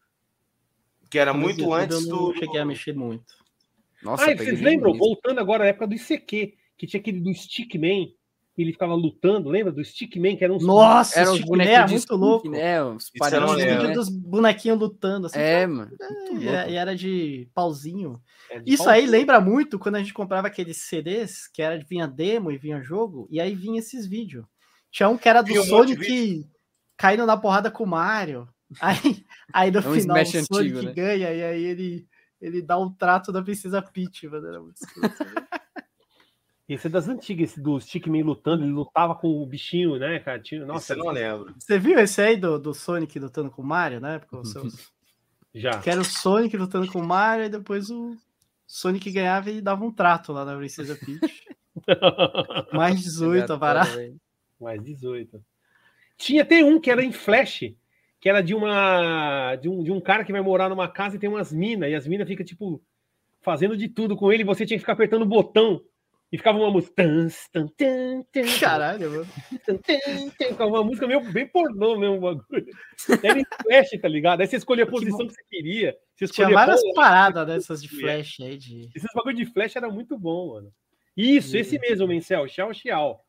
Que 1.16 1.20
era 1.20 1.34
muito 1.34 1.74
antes 1.74 2.02
eu 2.04 2.10
não 2.10 2.18
do. 2.32 2.34
cheguei 2.38 2.60
a 2.60 2.66
mexer 2.66 2.94
muito. 2.94 3.24
Nossa, 4.04 4.26
ah, 4.26 4.32
eu 4.32 4.36
e 4.36 4.38
vocês 4.38 4.60
lembram? 4.62 4.92
nisso. 4.92 5.04
Voltando 5.04 5.40
agora 5.40 5.64
à 5.64 5.68
época 5.68 5.88
do 5.88 5.96
ICQ, 5.96 6.54
que 6.78 6.86
tinha 6.86 7.00
aquele 7.00 7.22
do 7.22 7.34
Stickman, 7.34 8.08
que 8.54 8.62
ele 8.62 8.74
ficava 8.74 8.94
lutando, 8.94 9.50
lembra 9.50 9.72
do 9.72 9.84
Stickman, 9.84 10.36
que 10.36 10.44
era 10.44 10.54
um 10.54 10.58
Nossa, 10.58 11.18
Era 11.20 11.30
o 11.30 11.34
uns 11.34 11.38
Chico 11.38 11.48
bonequinhos 11.50 11.78
era 11.78 11.86
de 11.86 11.92
muito 11.94 12.02
stick, 12.04 12.18
louco. 12.18 12.50
né? 12.50 12.78
Eu 12.80 12.86
não 12.86 12.96
Os 12.98 13.58
né? 13.58 13.94
dos 13.94 14.10
bonequinhos 14.10 14.78
lutando, 14.80 15.28
assim. 15.28 15.40
É, 15.40 15.66
mano. 15.66 15.90
e, 15.92 16.32
Muito 16.34 16.44
louco. 16.46 16.70
e 16.70 16.76
era 16.76 16.96
de 16.96 17.50
pauzinho. 17.54 18.22
É, 18.50 18.60
de 18.60 18.74
Isso 18.74 18.84
pau- 18.84 18.92
aí 18.94 19.06
lembra 19.06 19.40
muito 19.40 19.80
quando 19.80 19.96
a 19.96 20.00
gente 20.00 20.14
comprava 20.14 20.48
aqueles 20.48 20.78
CDs, 20.78 21.48
que 21.48 21.62
era 21.62 21.78
vinha 21.90 22.08
demo 22.08 22.52
e 22.52 22.58
vinha 22.58 22.82
jogo, 22.84 23.26
e 23.32 23.40
aí 23.40 23.56
vinha 23.56 23.80
esses 23.80 24.06
vídeos. 24.06 24.46
Tinha 24.92 25.08
um 25.08 25.18
que 25.18 25.30
era 25.30 25.42
do 25.42 25.48
Vinha 25.48 25.62
um 25.62 25.66
Sonic 25.66 26.46
caindo 26.98 27.26
na 27.26 27.38
porrada 27.38 27.72
com 27.72 27.86
o 27.86 27.88
Mario. 27.88 28.48
Aí, 28.82 29.26
aí 29.54 29.72
no 29.72 29.80
É 29.80 29.88
um 29.88 29.94
final 29.94 30.18
o 30.22 30.26
Sonic 30.26 30.54
antigo, 30.54 30.82
né? 30.84 30.94
ganha, 30.94 31.34
e 31.34 31.44
aí 31.44 31.64
ele, 31.64 32.08
ele 32.42 32.62
dá 32.62 32.78
o 32.78 32.90
trato 32.92 33.32
da 33.32 33.42
Princesa 33.42 33.82
Peach, 33.82 34.28
mano. 34.28 34.48
Era 34.48 34.60
muito 34.60 34.78
escroto. 34.78 35.16
Esse 36.68 36.88
é 36.88 36.90
das 36.90 37.08
antigas, 37.08 37.52
esse 37.52 37.62
do 37.62 37.80
Stickman 37.80 38.24
lutando, 38.24 38.64
ele 38.64 38.72
lutava 38.72 39.14
com 39.14 39.28
o 39.28 39.46
bichinho, 39.46 40.00
né, 40.00 40.20
cara? 40.20 40.40
Tinha, 40.40 40.66
Nossa, 40.66 40.94
eu 40.94 40.98
não 40.98 41.12
lembro. 41.12 41.54
Você 41.60 41.78
viu 41.78 42.00
esse 42.00 42.20
aí 42.20 42.36
do, 42.38 42.58
do 42.58 42.74
Sonic 42.74 43.20
lutando 43.20 43.52
com 43.52 43.62
o 43.62 43.66
Mario, 43.66 44.00
né? 44.00 44.18
Porque 44.18 44.36
o 44.36 44.44
seu- 44.44 44.64
já. 45.54 45.78
que 45.80 45.92
era 45.92 46.02
o 46.02 46.04
Sonic 46.04 46.58
lutando 46.58 46.92
com 46.92 47.00
o 47.00 47.06
Mario, 47.06 47.46
e 47.46 47.50
depois 47.50 47.92
o 47.92 48.18
Sonic 48.66 49.12
ganhava 49.12 49.52
e 49.52 49.62
dava 49.62 49.86
um 49.86 49.92
trato 49.92 50.34
lá 50.34 50.44
na 50.44 50.58
Princesa 50.58 50.96
Peach. 50.96 51.46
Mais 52.74 53.00
18, 53.00 53.54
a 53.54 53.56
varada. 53.56 54.14
Mais 54.60 54.82
18. 54.84 55.40
Tinha 56.18 56.42
até 56.42 56.64
um 56.64 56.80
que 56.80 56.90
era 56.90 57.04
em 57.04 57.12
flash, 57.12 57.76
que 58.26 58.30
era 58.30 58.42
de 58.42 58.56
uma 58.56 59.56
de 59.58 59.70
um, 59.70 59.84
de 59.84 59.92
um 59.92 60.02
cara 60.02 60.24
que 60.26 60.32
vai 60.32 60.42
morar 60.42 60.68
numa 60.68 60.88
casa 60.88 61.16
e 61.16 61.20
tem 61.20 61.30
umas 61.30 61.54
minas, 61.54 61.92
e 61.92 61.94
as 61.94 62.08
minas 62.08 62.28
ficam, 62.28 62.44
tipo, 62.44 62.82
fazendo 63.40 63.78
de 63.78 63.88
tudo 63.88 64.16
com 64.16 64.32
ele, 64.34 64.42
e 64.42 64.44
você 64.44 64.66
tinha 64.66 64.80
que 64.80 64.82
ficar 64.82 64.94
apertando 64.94 65.22
o 65.22 65.28
botão. 65.28 65.80
E 66.32 66.38
ficava 66.40 66.58
uma 66.58 66.72
música. 66.72 66.96
Tan, 67.04 67.28
tan, 67.54 67.68
tan, 67.78 68.24
tan, 68.34 68.60
Caralho, 68.60 69.12
mano. 69.12 69.28
Ficava 70.40 70.66
uma 70.72 70.84
música 70.84 71.06
meio 71.06 71.22
bem 71.32 71.48
pornô 71.48 72.00
mesmo, 72.00 72.18
o 72.18 72.20
bagulho. 72.20 72.66
Era 73.22 73.40
em 73.40 73.46
flash, 73.62 74.02
tá 74.02 74.08
ligado? 74.08 74.42
Aí 74.42 74.48
você 74.48 74.56
escolhia 74.56 74.86
a 74.86 74.90
posição 74.90 75.28
que 75.28 75.34
você 75.36 75.44
queria. 75.48 75.92
Você 76.16 76.26
Tinha 76.26 76.48
escolhia 76.48 76.56
várias 76.56 76.82
qual- 76.82 76.94
paradas 76.96 77.46
dessas 77.46 77.80
de 77.80 77.90
flash 77.90 78.40
aí. 78.40 78.58
De... 78.58 78.90
Esses 78.96 79.08
bagulho 79.14 79.36
de 79.36 79.46
flash 79.46 79.76
era 79.76 79.88
muito 79.88 80.18
bom, 80.18 80.56
mano. 80.56 80.74
Isso, 81.16 81.56
esse 81.56 81.78
mesmo, 81.78 82.08
Mencel. 82.08 82.48
Xiao 82.48 82.74
Xiao. 82.74 83.22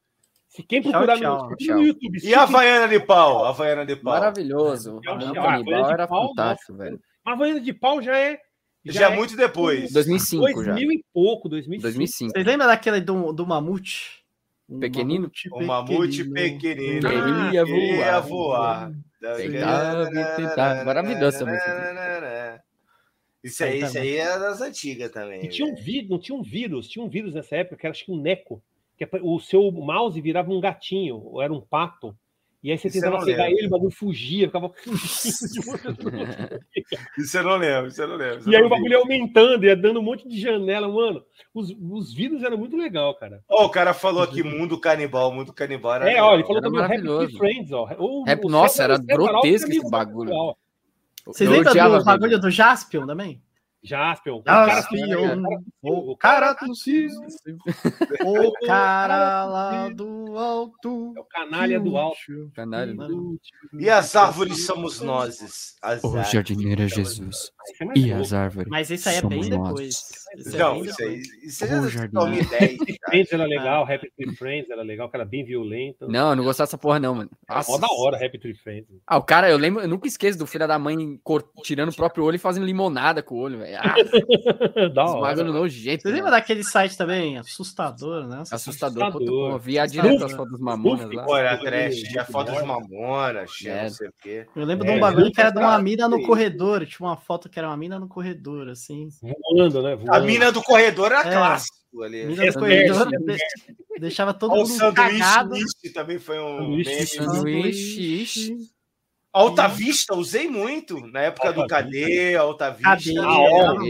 Se 0.56 0.62
quem 0.62 0.80
procurar 0.80 1.18
Xiao, 1.18 1.50
no, 1.50 1.74
no 1.74 1.82
YouTube, 1.82 2.18
E 2.24 2.34
a 2.34 2.44
Havaiana 2.44 2.88
de 2.88 2.98
pau? 2.98 3.44
A 3.44 3.50
Havaiana 3.50 3.84
de 3.84 3.94
pau. 3.94 4.14
Maravilhoso. 4.14 5.00
Ah, 5.06 5.14
de 5.16 5.92
era 5.92 6.06
pau, 6.08 6.28
fantástico, 6.28 6.74
velho. 6.78 6.98
A 7.26 7.32
Havaiana 7.32 7.60
de 7.60 7.74
pau 7.74 8.00
já 8.00 8.18
é. 8.18 8.40
Já, 8.82 9.12
é 9.12 9.16
muito 9.16 9.36
depois. 9.36 9.92
2005 9.92 10.64
já. 10.64 10.72
2000 10.72 10.92
e 10.92 11.04
pouco, 11.12 11.48
2005. 11.50 11.82
2005. 11.82 12.32
Vocês 12.32 12.46
lembram 12.46 12.68
daquele 12.68 13.02
do, 13.02 13.32
do 13.34 13.46
mamute? 13.46 14.24
Um 14.66 14.80
Pequenino? 14.80 15.30
O 15.52 15.62
mamute 15.62 16.24
pequenino. 16.24 17.06
Queria 17.06 17.64
Queria 17.64 18.20
voar. 18.22 18.22
voar. 18.22 18.92
Tentava 19.36 20.10
tentava. 20.36 20.84
Maravilhosa 20.84 21.36
essa 21.36 21.44
música. 21.44 22.64
Isso 23.44 23.62
aí, 23.62 23.82
isso 23.82 23.98
aí 23.98 24.16
é 24.16 24.38
das 24.38 24.62
antigas 24.62 25.10
também. 25.12 25.44
E 25.44 25.48
tinha 25.48 25.68
um 25.68 25.74
vírus, 25.74 26.08
não 26.08 26.18
tinha 26.18 26.36
um 26.36 26.42
vírus, 26.42 26.88
tinha 26.88 27.04
um 27.04 27.08
vírus 27.10 27.34
nessa 27.34 27.56
época 27.56 27.76
que 27.76 27.86
era 27.86 27.92
acho 27.92 28.06
que 28.06 28.10
um 28.10 28.20
neco, 28.20 28.62
que 28.96 29.04
é 29.04 29.08
o 29.22 29.38
seu 29.38 29.70
mouse 29.70 30.20
virava 30.20 30.50
um 30.52 30.60
gatinho, 30.60 31.16
ou 31.24 31.42
era 31.42 31.52
um 31.52 31.60
pato. 31.60 32.16
E 32.62 32.72
aí 32.72 32.78
você 32.78 32.88
Isso 32.88 33.00
tentava 33.00 33.24
pegar 33.24 33.48
ele, 33.48 33.66
o 33.68 33.70
bagulho 33.70 33.92
fugia, 33.92 34.46
ficava 34.48 34.68
fugindo 34.82 35.52
de 35.52 35.60
você. 35.60 36.60
Isso 37.16 37.38
eu 37.38 37.44
não 37.44 37.56
lembro, 37.58 37.86
isso 37.88 38.02
eu 38.02 38.08
não 38.08 38.16
lembro. 38.16 38.50
E 38.50 38.56
aí 38.56 38.62
o 38.62 38.68
bagulho 38.68 38.90
ia 38.92 38.98
aumentando, 38.98 39.64
ia 39.64 39.76
dando 39.76 40.00
um 40.00 40.02
monte 40.02 40.26
de 40.28 40.40
janela, 40.40 40.88
mano. 40.88 41.22
Os, 41.54 41.70
os 41.80 42.12
vírus 42.12 42.42
eram 42.42 42.58
muito 42.58 42.76
legal, 42.76 43.14
cara. 43.14 43.40
Ó, 43.48 43.66
o 43.66 43.70
cara 43.70 43.94
falou 43.94 44.20
aqui 44.22 44.42
mundo 44.42 44.80
canibal, 44.80 45.32
mundo 45.32 45.52
canibal 45.52 45.94
era 45.94 46.04
É, 46.06 46.14
legal. 46.14 46.30
ó, 46.30 46.34
ele 46.34 46.42
falou 46.42 46.56
era 46.56 46.70
também 46.88 47.22
Happy. 47.22 47.36
Friends, 47.38 47.70
ó. 47.72 47.88
O, 47.98 48.24
Rap- 48.24 48.44
o 48.44 48.48
nossa, 48.48 48.82
era 48.82 48.98
grotesco 48.98 49.70
esse 49.70 49.88
bagulho. 49.90 50.30
legal. 50.30 50.58
Vocês 51.24 51.48
lembram 51.48 51.98
do 51.98 52.04
bagulho 52.04 52.40
do 52.40 52.50
Jaspion 52.50 53.06
também? 53.06 53.40
Jaspion. 53.86 54.42
Jaspion, 54.44 55.42
o 55.82 56.06
o 56.12 56.16
cara 56.16 56.52
do 56.54 56.74
Cisne, 56.74 57.26
o 58.24 58.52
cara 58.66 59.44
lá 59.44 59.88
do 59.90 60.36
alto. 60.38 61.12
É 61.16 61.20
o 61.20 61.24
canalha 61.24 61.78
do 61.78 61.96
alto. 61.96 62.16
Canalha. 62.54 62.94
E 63.78 63.90
as 63.90 64.16
árvores 64.16 64.64
somos 64.64 65.00
nós. 65.00 65.76
As 65.82 66.02
O 66.02 66.22
jardineiro 66.22 66.82
é 66.82 66.88
Jesus. 66.88 67.52
Isso 67.66 67.92
E 67.94 68.12
as 68.12 68.32
árvores. 68.32 68.68
Mas 68.70 68.90
isso 68.90 69.08
aí 69.08 69.16
é 69.16 69.22
bem 69.22 69.48
depois. 69.48 70.26
Isso 70.36 70.56
é 70.56 70.58
Não, 70.58 70.84
isso 70.84 71.02
aí. 71.02 71.22
Isso 71.42 71.64
é. 71.64 71.80
2010. 71.80 72.76
cara. 72.78 72.96
Friends 73.06 73.32
era 73.32 73.44
legal, 73.44 73.82
Happy 73.84 74.10
Tree 74.16 74.36
Friends 74.36 74.70
era 74.70 74.82
legal, 74.82 75.10
que 75.10 75.16
era 75.16 75.24
bem 75.24 75.44
violento. 75.44 76.08
Não, 76.08 76.30
eu 76.30 76.36
não 76.36 76.44
gostava 76.44 76.66
dessa 76.66 76.78
porra, 76.78 76.98
não, 76.98 77.14
mano. 77.14 77.30
Mó 77.68 77.78
da 77.78 77.88
hora, 77.90 78.24
Happy 78.24 78.38
Tree 78.38 78.54
Friends. 78.54 78.88
Ah, 79.06 79.18
o 79.18 79.22
cara, 79.22 79.50
eu 79.50 79.56
lembro, 79.56 79.82
eu 79.82 79.88
nunca 79.88 80.08
esqueço 80.08 80.38
do 80.38 80.46
filho 80.46 80.66
da 80.66 80.78
mãe 80.78 80.96
tirando 81.62 81.90
o 81.90 81.96
próprio 81.96 82.24
olho 82.24 82.36
e 82.36 82.38
fazendo 82.38 82.66
limonada 82.66 83.22
com 83.22 83.34
o 83.34 83.38
olho, 83.38 83.58
velho. 83.58 83.75
Ah, 83.78 83.94
da 84.94 85.04
hora. 85.04 85.20
bagulho 85.36 85.52
nojento. 85.52 86.02
Você 86.02 86.08
lembra 86.08 86.24
mano. 86.24 86.36
daquele 86.36 86.62
site 86.64 86.96
também? 86.96 87.38
Assustador, 87.38 88.26
né? 88.26 88.42
Assustador. 88.50 89.04
Assustador. 89.04 89.12
Pô, 89.26 89.50
eu 89.52 89.58
via 89.58 89.82
Assustador. 89.84 90.10
direto 90.10 90.24
as 90.24 90.32
fotos 90.32 90.52
dos 90.52 90.60
mamonas 90.60 91.10
lá. 91.12 91.38
Era 91.38 91.50
Muito 91.52 91.64
trash, 91.64 91.94
muito 92.02 92.32
foto 92.32 92.52
bom. 92.52 92.60
de 92.60 92.66
mamona, 92.66 93.44
tinha 93.46 93.72
É. 93.74 93.82
não 93.84 93.90
sei 93.90 94.08
o 94.08 94.12
quê. 94.20 94.46
Eu 94.56 94.64
lembro 94.64 94.86
É, 94.86 94.90
de 94.90 94.96
um 94.96 95.00
bagulho 95.00 95.30
que 95.32 95.40
era 95.40 95.50
de 95.50 95.58
uma 95.58 95.78
mina 95.80 96.08
no 96.08 96.22
corredor. 96.22 96.86
Tinha 96.86 97.08
uma 97.08 97.16
foto 97.16 97.48
que 97.48 97.58
era 97.58 97.68
uma 97.68 97.76
mina 97.76 97.98
no 97.98 98.08
corredor, 98.08 98.68
assim. 98.68 99.08
Voando, 99.22 99.82
né? 99.82 99.96
Voando. 99.96 100.12
A 100.14 100.20
mina 100.20 100.50
do 100.52 100.62
corredor 100.62 101.12
era 101.12 101.20
É. 101.28 101.32
clássico 101.32 102.02
ali. 102.02 102.26
Mina 102.26 102.52
corredor. 102.52 103.08
de- 103.08 103.36
deixava 103.98 104.34
todo 104.34 104.52
o 104.52 104.56
mundo 104.56 104.66
sanduíche 104.68 105.18
cagado. 105.18 105.54
Niche 105.54 105.92
também 105.94 106.18
foi 106.18 106.38
um 106.38 106.58
Sanduíche 106.58 107.20
meme. 107.20 107.32
Sanduíche. 107.34 108.56
Alta 109.36 109.68
Vista, 109.68 110.14
usei 110.14 110.48
muito. 110.48 110.98
Na 111.08 111.20
época 111.20 111.52
do 111.52 111.62
Alta 111.62 111.82
KD, 111.82 112.36
Alta 112.36 112.70
Vista. 112.70 112.90
Cadê? 112.90 113.12
E 113.12 113.18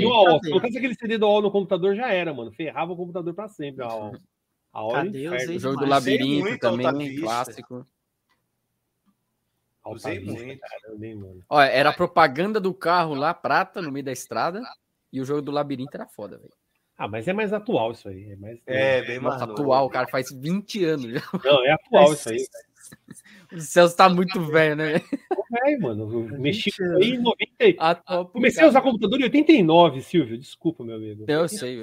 o 0.05 0.13
AOL? 0.13 0.27
cadê? 0.27 0.41
Se 0.41 0.49
colocasse 0.51 0.79
aquele 0.79 0.95
CD 0.95 1.19
do 1.19 1.27
AOL 1.27 1.43
no 1.43 1.51
computador, 1.53 1.95
já 1.95 2.13
era, 2.13 2.35
mano. 2.35 2.53
Ferrava 2.53 2.93
o 2.93 2.97
computador 2.97 3.33
pra 3.33 3.47
sempre. 3.47 3.85
A 3.85 3.87
AOL. 3.87 4.17
A 4.73 4.79
AOL 4.81 4.93
Cadê? 4.93 5.19
Eu 5.21 5.35
inferno. 5.35 5.45
usei 5.45 5.57
O 5.57 5.61
jogo 5.61 5.77
do 5.77 5.87
labirinto 5.87 6.59
também, 6.59 7.21
clássico. 7.21 7.87
Alta 9.85 9.97
Usei 9.97 10.19
Vista, 10.19 10.45
muito. 10.45 11.21
mano. 11.21 11.45
Ó, 11.49 11.61
era 11.63 11.91
a 11.91 11.95
propaganda 11.95 12.59
do 12.59 12.75
carro 12.75 13.15
lá, 13.15 13.33
prata, 13.33 13.81
no 13.81 13.93
meio 13.93 14.05
da 14.05 14.13
estrada. 14.13 14.61
E 15.13 15.21
o 15.21 15.25
jogo 15.25 15.43
do 15.43 15.53
labirinto 15.53 15.95
era 15.95 16.09
foda, 16.09 16.39
velho. 16.39 16.53
Ah, 16.99 17.07
mas 17.07 17.29
é 17.29 17.33
mais 17.33 17.53
atual 17.53 17.93
isso 17.93 18.09
aí. 18.09 18.33
É 18.33 18.37
mais... 18.37 18.59
É, 18.67 19.03
bem 19.03 19.21
mais 19.21 19.41
novo. 19.41 19.53
atual, 19.53 19.89
cara, 19.91 20.09
faz 20.09 20.27
20 20.33 20.85
anos 20.85 21.13
já. 21.13 21.23
Não, 21.45 21.65
é 21.65 21.71
atual 21.71 22.13
isso 22.15 22.31
aí. 22.31 22.39
O 23.53 23.61
Celso 23.61 23.97
tá 23.97 24.09
muito 24.09 24.41
velho, 24.43 24.75
né? 24.77 24.93
velho? 24.95 25.05
É, 25.65 25.77
mano. 25.79 26.13
Eu 26.13 26.21
mexi 26.41 26.71
com 26.73 26.85
20 26.85 26.91
isso 26.91 26.97
aí 26.97 27.11
em 27.15 27.19
90. 27.19 27.47
Atual, 27.79 28.27
Comecei 28.29 28.65
a 28.65 28.69
usar 28.69 28.81
computador 28.83 29.21
em 29.21 29.25
89, 29.25 30.01
Silvio. 30.03 30.37
Desculpa, 30.39 30.85
meu 30.85 30.97
amigo. 30.97 31.25
Eu 31.29 31.49
sei. 31.49 31.83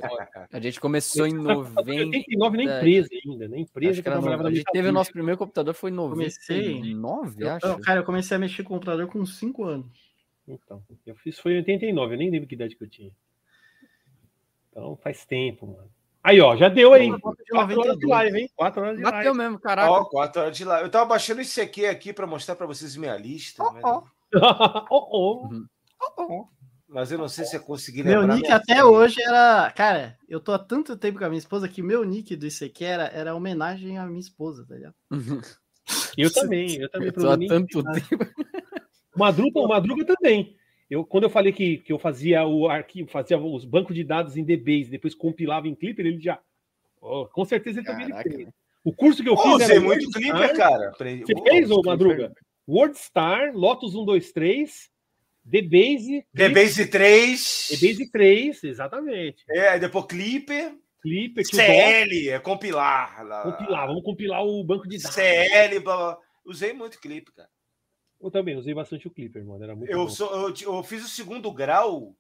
A 0.52 0.60
gente 0.60 0.80
começou 0.80 1.26
em 1.26 1.34
90. 1.34 1.82
89 1.82 2.58
na 2.58 2.64
É. 2.74 2.78
empresa 2.78 3.10
ainda. 3.26 3.48
Na 3.48 3.58
empresa 3.58 3.92
que 3.94 3.98
que 3.98 4.04
trabalhava. 4.04 4.48
A 4.48 4.52
gente 4.52 4.64
teve 4.72 4.90
o 4.90 4.92
nosso 4.92 5.12
primeiro 5.12 5.38
computador 5.38 5.74
foi 5.74 5.92
em 5.92 5.96
Comecei- 5.96 6.74
99, 6.82 7.44
Eu- 7.44 7.50
acho. 7.52 7.66
eu- 7.66 7.80
cara, 7.80 8.00
eu 8.02 8.04
comecei 8.04 8.36
a 8.36 8.40
mexer 8.40 8.64
com 8.64 8.74
o 8.74 8.78
computador 8.78 9.08
com 9.08 9.26
5 9.26 9.64
anos. 9.64 9.88
Então, 10.48 10.84
eu 11.06 11.16
fiz 11.16 11.40
foi 11.40 11.54
em 11.54 11.58
89, 11.58 12.14
eu 12.16 12.18
nem 12.18 12.30
lembro 12.30 12.48
que 12.48 12.56
idade 12.56 12.76
que 12.76 12.84
eu 12.84 12.90
tinha. 12.90 13.12
Então 14.70 14.96
faz 14.98 15.26
tempo, 15.26 15.68
mano. 15.68 15.90
Aí, 16.24 16.40
ó, 16.40 16.56
já 16.56 16.70
deu 16.70 16.94
aí. 16.94 17.10
4 17.10 17.28
horas 17.28 17.46
de 17.46 17.54
92. 18.06 18.10
live, 18.10 18.40
hein? 18.40 18.50
4 18.56 18.82
horas 18.82 18.96
de 18.98 19.04
live. 19.04 19.18
Bateu 19.18 19.36
mesmo, 19.36 19.60
caraca. 19.60 19.92
Ó, 19.92 20.06
4 20.06 20.42
horas 20.42 20.58
de 20.58 20.64
lá. 20.64 20.82
Eu 20.82 20.90
tava 20.90 21.06
baixando 21.06 21.42
esse 21.42 21.60
aqui 21.60 21.86
aqui 21.86 22.14
pra 22.14 22.26
mostrar 22.26 22.56
pra 22.56 22.66
vocês 22.66 22.96
minha 22.96 23.16
lista. 23.18 23.62
Ó, 23.62 23.74
mas- 23.74 23.84
ó. 23.84 24.04
oh, 24.90 25.50
oh. 26.18 26.48
Mas 26.88 27.12
eu 27.12 27.18
não 27.18 27.28
sei 27.28 27.44
se 27.46 27.56
eu 27.56 27.60
consegui 27.62 28.04
Meu 28.04 28.22
lembrar. 28.22 28.36
nick 28.36 28.46
minha 28.48 28.56
até 28.56 28.86
hoje 28.86 29.22
era. 29.22 29.72
Cara, 29.72 30.16
eu 30.30 30.40
tô 30.40 30.54
há 30.54 30.60
tanto 30.60 30.96
tempo 30.96 31.18
com 31.20 31.26
a 31.26 31.30
minha 31.30 31.40
esposa 31.40 31.68
que 31.68 31.82
meu 31.82 32.04
nick 32.04 32.36
do 32.36 32.46
ICQ 32.46 32.84
era, 32.86 33.04
era 33.08 33.36
homenagem 33.36 33.98
à 33.98 34.06
minha 34.06 34.20
esposa, 34.20 34.66
tá 34.68 34.76
ligado? 34.76 34.94
Eu 36.18 36.32
também, 36.32 36.76
eu 36.80 36.90
também. 36.90 37.08
Eu 37.08 37.14
tô 37.14 37.30
há 37.30 37.38
tanto 37.38 37.84
tempo. 37.84 38.26
Madruga, 39.18 39.60
o 39.60 39.68
Madruga 39.68 40.06
também. 40.06 40.56
Eu, 40.94 41.04
quando 41.04 41.24
eu 41.24 41.30
falei 41.32 41.52
que, 41.52 41.78
que 41.78 41.92
eu 41.92 41.98
fazia 41.98 42.46
o 42.46 42.70
arquivo, 42.70 43.10
fazia 43.10 43.36
os 43.36 43.66
bancos 43.66 43.96
de 43.96 44.04
dados 44.04 44.38
em 44.38 44.44
DBase, 44.44 44.92
depois 44.92 45.16
compilava 45.16 45.68
em 45.68 45.74
Clipper, 45.74 46.06
ele 46.06 46.22
já. 46.22 46.40
Oh, 47.02 47.26
com 47.26 47.44
certeza 47.44 47.80
ele 47.80 47.88
também 47.88 48.10
Caraca, 48.10 48.30
fez. 48.30 48.46
né? 48.46 48.54
O 48.84 48.94
curso 48.94 49.24
que 49.24 49.30
eu 49.30 49.34
Pô, 49.36 49.42
fiz 49.42 49.54
usei 49.54 49.78
era 49.78 49.82
muito 49.82 50.04
WordStar. 50.04 50.22
Clipper, 50.22 50.56
cara. 50.56 50.92
Você 50.96 51.34
Pô, 51.34 51.44
fez, 51.46 51.72
ô. 51.72 51.82
Madruga? 51.82 52.32
WordStar, 52.68 53.56
Lotus 53.56 53.94
123, 53.94 54.92
DBase, 55.44 56.26
DBase 56.32 56.86
3. 56.86 57.68
DBase 57.72 58.12
3, 58.12 58.64
exatamente. 58.64 59.44
É, 59.50 59.80
depois 59.80 60.06
Clipper. 60.06 60.78
Clipper, 61.02 61.44
CL, 61.44 62.30
é 62.30 62.40
compilar. 62.40 63.26
lá. 63.26 63.42
compilar, 63.42 63.88
vamos 63.88 64.04
compilar 64.04 64.46
o 64.46 64.64
banco 64.64 64.88
de 64.88 65.02
dados. 65.02 65.16
CL, 65.16 65.80
blá, 65.80 65.96
blá. 65.98 66.18
Usei 66.46 66.72
muito 66.72 67.02
Clipper, 67.02 67.34
cara. 67.34 67.50
Eu 68.24 68.32
também 68.32 68.56
usei 68.56 68.74
bastante 68.74 69.06
o 69.06 69.12
Clipper, 69.12 69.46
mano. 69.46 69.62
Era 69.62 69.76
muito 69.76 69.92
Eu, 69.92 70.08
sou, 70.08 70.32
eu, 70.34 70.54
eu 70.62 70.84
fiz 70.84 71.04
o 71.04 71.10
segundo 71.10 71.52
grau 71.52 72.16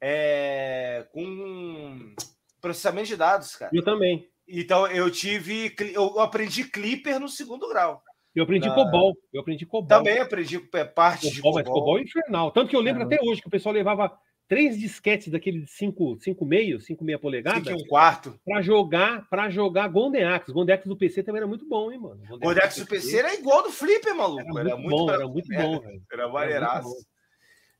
é, 0.00 1.04
com 1.12 2.14
processamento 2.60 3.08
de 3.08 3.16
dados, 3.16 3.56
cara. 3.56 3.70
Eu 3.74 3.82
também. 3.82 4.28
Então 4.46 4.86
eu 4.86 5.10
tive. 5.10 5.74
Eu 5.92 6.20
aprendi 6.20 6.62
Clipper 6.64 7.18
no 7.18 7.28
segundo 7.28 7.68
grau. 7.68 8.02
Eu 8.34 8.44
aprendi 8.44 8.68
Ah. 8.68 8.74
COBOL. 8.74 9.14
Eu 9.32 9.40
aprendi 9.40 9.66
COBOL. 9.66 9.88
Também 9.88 10.20
aprendi 10.20 10.64
é, 10.74 10.84
parte 10.84 11.28
de 11.28 11.42
COBOL, 11.42 11.54
mas 11.54 11.66
COBOL. 11.66 11.80
COBOL 11.80 11.98
é 11.98 12.02
infernal. 12.02 12.50
Tanto 12.52 12.70
que 12.70 12.76
eu 12.76 12.80
lembro 12.80 13.00
Caramba. 13.00 13.16
até 13.16 13.28
hoje 13.28 13.40
que 13.40 13.48
o 13.48 13.50
pessoal 13.50 13.74
levava 13.74 14.16
três 14.48 14.78
disquetes 14.78 15.28
daquele 15.28 15.60
de 15.60 15.70
5 15.70 16.18
cinco, 16.20 16.44
meio, 16.44 16.80
5 16.80 17.04
meia 17.04 17.18
polegada, 17.18 17.58
Fiquei 17.60 17.74
um 17.74 17.86
quarto. 17.86 18.38
pra 18.44 18.62
jogar, 18.62 19.28
pra 19.28 19.50
jogar 19.50 19.88
Golden 19.88 20.24
Axe. 20.24 20.50
Golden 20.52 20.74
Axe 20.74 20.88
do 20.88 20.96
PC 20.96 21.22
também 21.22 21.38
era 21.40 21.46
muito 21.46 21.68
bom, 21.68 21.92
hein, 21.92 21.98
mano? 21.98 22.20
O 22.42 22.54
Dex 22.54 22.78
do 22.78 22.86
PC 22.86 23.18
era 23.18 23.34
igual 23.34 23.62
do 23.62 23.70
Flipper, 23.70 24.16
maluco. 24.16 24.58
era, 24.58 24.76
muito 24.76 24.88
bom, 24.96 25.10
era 25.10 25.28
muito 25.28 25.48
bom, 25.48 25.80
velho. 25.80 26.02
Era 26.10 26.22
Era 26.22 26.32
maneiraço. 26.32 26.88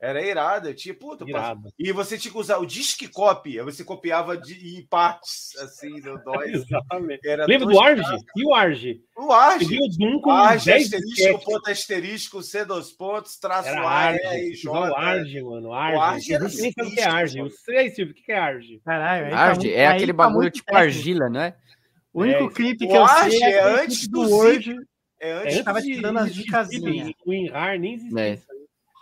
Era 0.01 0.25
irado. 0.25 0.73
Tipo, 0.75 1.09
puta, 1.11 1.29
Irado. 1.29 1.69
E 1.79 1.91
você 1.91 2.17
tinha 2.17 2.31
que 2.31 2.39
usar 2.39 2.59
o 2.59 2.67
disc 2.67 3.01
copy. 3.13 3.59
aí 3.59 3.65
Você 3.65 3.83
copiava 3.83 4.37
de, 4.37 4.79
em 4.79 4.87
partes, 4.87 5.57
assim, 5.59 6.01
do 6.01 6.17
DOS. 6.23 6.47
Exatamente. 6.47 7.29
Era 7.29 7.47
Lembra 7.47 7.67
do 7.67 7.81
Arge? 7.81 8.03
caras. 8.03 8.23
E 8.37 8.45
o 8.47 8.55
Arge? 8.55 9.01
O 9.17 9.33
Arge. 9.33 9.77
O 9.77 9.89
Doom 9.99 10.21
com 10.21 10.31
Arge, 10.31 10.67
10 10.67 10.95
asterisco, 10.95 11.45
ponto 11.45 11.71
asterisco, 11.71 12.43
C 12.45 12.65
dois 12.65 12.93
pontos, 12.93 13.37
traço 13.39 13.69
Era 13.69 13.81
A, 13.83 13.91
Arge. 13.91 14.21
E, 14.51 14.55
J. 14.55 14.71
o 14.71 14.97
Arge, 14.97 15.43
mano. 15.43 15.73
Arge. 15.73 15.97
O 15.97 16.01
Arge 16.01 16.35
era 16.35 16.45
nem 16.45 16.73
sabe 16.73 16.89
o 16.89 16.95
que 16.95 17.01
é 17.01 17.05
Arge. 17.05 17.39
mano. 17.39 17.51
Eu 17.51 17.55
sei, 17.57 17.91
Silvio, 17.91 18.13
o 18.13 18.17
que 18.17 18.31
é 18.33 18.39
Arge? 18.39 18.81
Caralho, 18.85 19.25
aí 19.27 19.31
tá 19.33 19.39
Arge 19.39 19.61
muito- 19.61 19.75
é 19.75 19.87
aquele 19.89 20.13
tá 20.13 20.17
bagulho 20.17 20.51
tipo 20.51 20.67
técnico. 20.67 20.85
argila, 20.87 21.29
não 21.29 21.41
é? 21.41 21.57
O 22.13 22.21
único 22.23 22.45
É, 22.45 22.51
clipe 22.55 22.85
o 22.85 22.89
que 22.89 22.97
eu 22.97 23.05
Arge 23.05 23.37
sei 23.37 23.43
é 23.43 23.51
é 23.51 23.61
aquele 23.65 23.81
antes 23.83 24.09
do 24.09 24.21
Word. 24.31 24.77
É 25.21 25.29
É 25.31 25.33
antes 25.33 25.55
antes 25.55 25.65
tava 25.65 25.81
dando 26.01 26.19
as 26.21 26.33
dicasinhas. 26.35 27.11
O 27.27 27.31
WinRAR 27.31 27.79
nem 27.81 27.95
existia. 27.95 28.15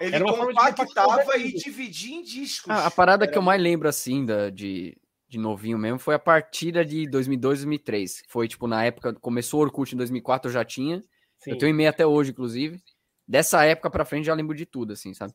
Ele 0.01 0.21
compactava 0.21 1.37
e 1.39 1.53
dividia 1.53 2.17
em 2.17 2.23
discos. 2.23 2.73
Ah, 2.73 2.87
a 2.87 2.91
parada 2.91 3.25
Era 3.25 3.33
que 3.33 3.39
eu 3.39 3.43
mais 3.43 3.61
lembro, 3.61 3.89
assim, 3.89 4.25
da, 4.25 4.51
de, 4.51 4.97
de 5.29 5.39
novinho 5.39 5.79
mesmo, 5.79 5.99
foi 5.99 6.15
a 6.15 6.19
partida 6.19 6.85
de 6.85 7.09
2002, 7.09 7.61
2003. 7.61 8.23
Foi, 8.29 8.47
tipo, 8.49 8.67
na 8.67 8.85
época, 8.85 9.15
começou 9.15 9.61
o 9.61 9.63
Orkut 9.63 9.95
em 9.95 9.99
2004, 9.99 10.49
eu 10.49 10.53
já 10.53 10.65
tinha. 10.65 11.01
Sim, 11.39 11.53
Eu 11.53 11.59
tenho 11.59 11.71
e-mail 11.71 11.91
até 11.91 12.07
hoje, 12.07 12.31
inclusive. 12.31 12.83
Dessa 13.27 13.65
época 13.65 13.91
pra 13.91 14.05
frente, 14.05 14.27
já 14.27 14.35
lembro 14.35 14.57
de 14.57 14.67
tudo, 14.67 14.93
assim, 14.93 15.15
sabe? 15.15 15.33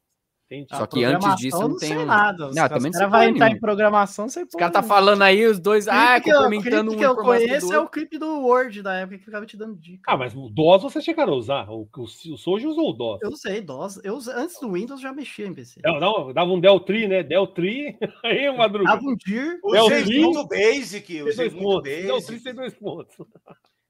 Entendi. 0.58 0.76
Só 0.78 0.86
que 0.86 1.04
antes 1.04 1.36
disso, 1.38 1.56
eu 1.58 1.62
não 1.62 1.68
não 1.70 1.78
sei 1.78 1.90
tem- 1.96 2.06
nada. 2.06 2.48
Os 2.48 2.56
Não, 2.56 2.62
caras- 2.64 2.78
também 2.78 2.92
não 2.92 3.00
sei 3.00 3.08
vai 3.08 3.28
entrar 3.30 3.46
em 3.46 3.50
nenhuma. 3.50 3.62
programação, 3.68 4.28
você 4.30 4.44
Os 4.44 4.50
caras 4.52 4.74
tá 4.74 4.84
falando 4.84 5.22
aí, 5.22 5.46
os 5.46 5.60
dois, 5.60 5.88
ah, 5.88 6.20
que 6.20 6.30
eu, 6.30 6.36
complementando 6.38 6.92
clipe 6.92 6.96
um 6.96 6.98
que 7.00 7.06
eu 7.06 7.16
conheço 7.16 7.74
é 7.74 7.80
o 7.80 7.88
clipe 7.88 8.18
do 8.18 8.42
Word 8.42 8.82
da 8.82 8.94
época 8.96 9.18
que 9.18 9.24
ficava 9.26 9.46
te 9.46 9.56
dando 9.58 9.76
dica. 9.78 10.12
Ah, 10.12 10.18
mas 10.18 10.36
o 10.36 10.50
DOS 10.50 10.84
você 10.84 11.00
chegaram 11.02 11.34
a 11.34 11.36
usar. 11.38 11.70
O, 11.70 11.88
o, 11.96 12.04
o 12.04 12.38
Soji 12.38 12.68
usou 12.68 12.90
o 12.90 12.94
DOS. 12.94 13.20
Eu 13.22 13.30
usei 13.30 13.62
DOS. 13.62 14.00
Eu, 14.04 14.18
antes 14.36 14.60
do 14.60 14.72
Windows 14.72 15.00
já 15.02 15.14
mexia 15.14 15.48
em 15.48 15.54
PC. 15.54 15.82
Dava, 15.82 16.00
dava- 16.00 16.34
dava 16.34 16.52
um 16.52 16.60
Deltree, 16.60 17.08
né? 17.08 17.24
Deltree. 17.24 17.98
Aí, 18.26 18.56
Madruga. 18.58 18.90
Dava 18.92 19.02
um 19.04 19.16
DIR. 19.16 19.60
Usei 19.64 19.82
o 20.02 20.06
Lin- 20.06 20.22
muito 20.26 20.48
Basic, 20.48 21.22
usei 21.24 21.50
muito 21.50 21.82
Basic. 21.84 22.44
tem 22.44 22.54
dois 22.54 22.74
pontos. 22.74 23.16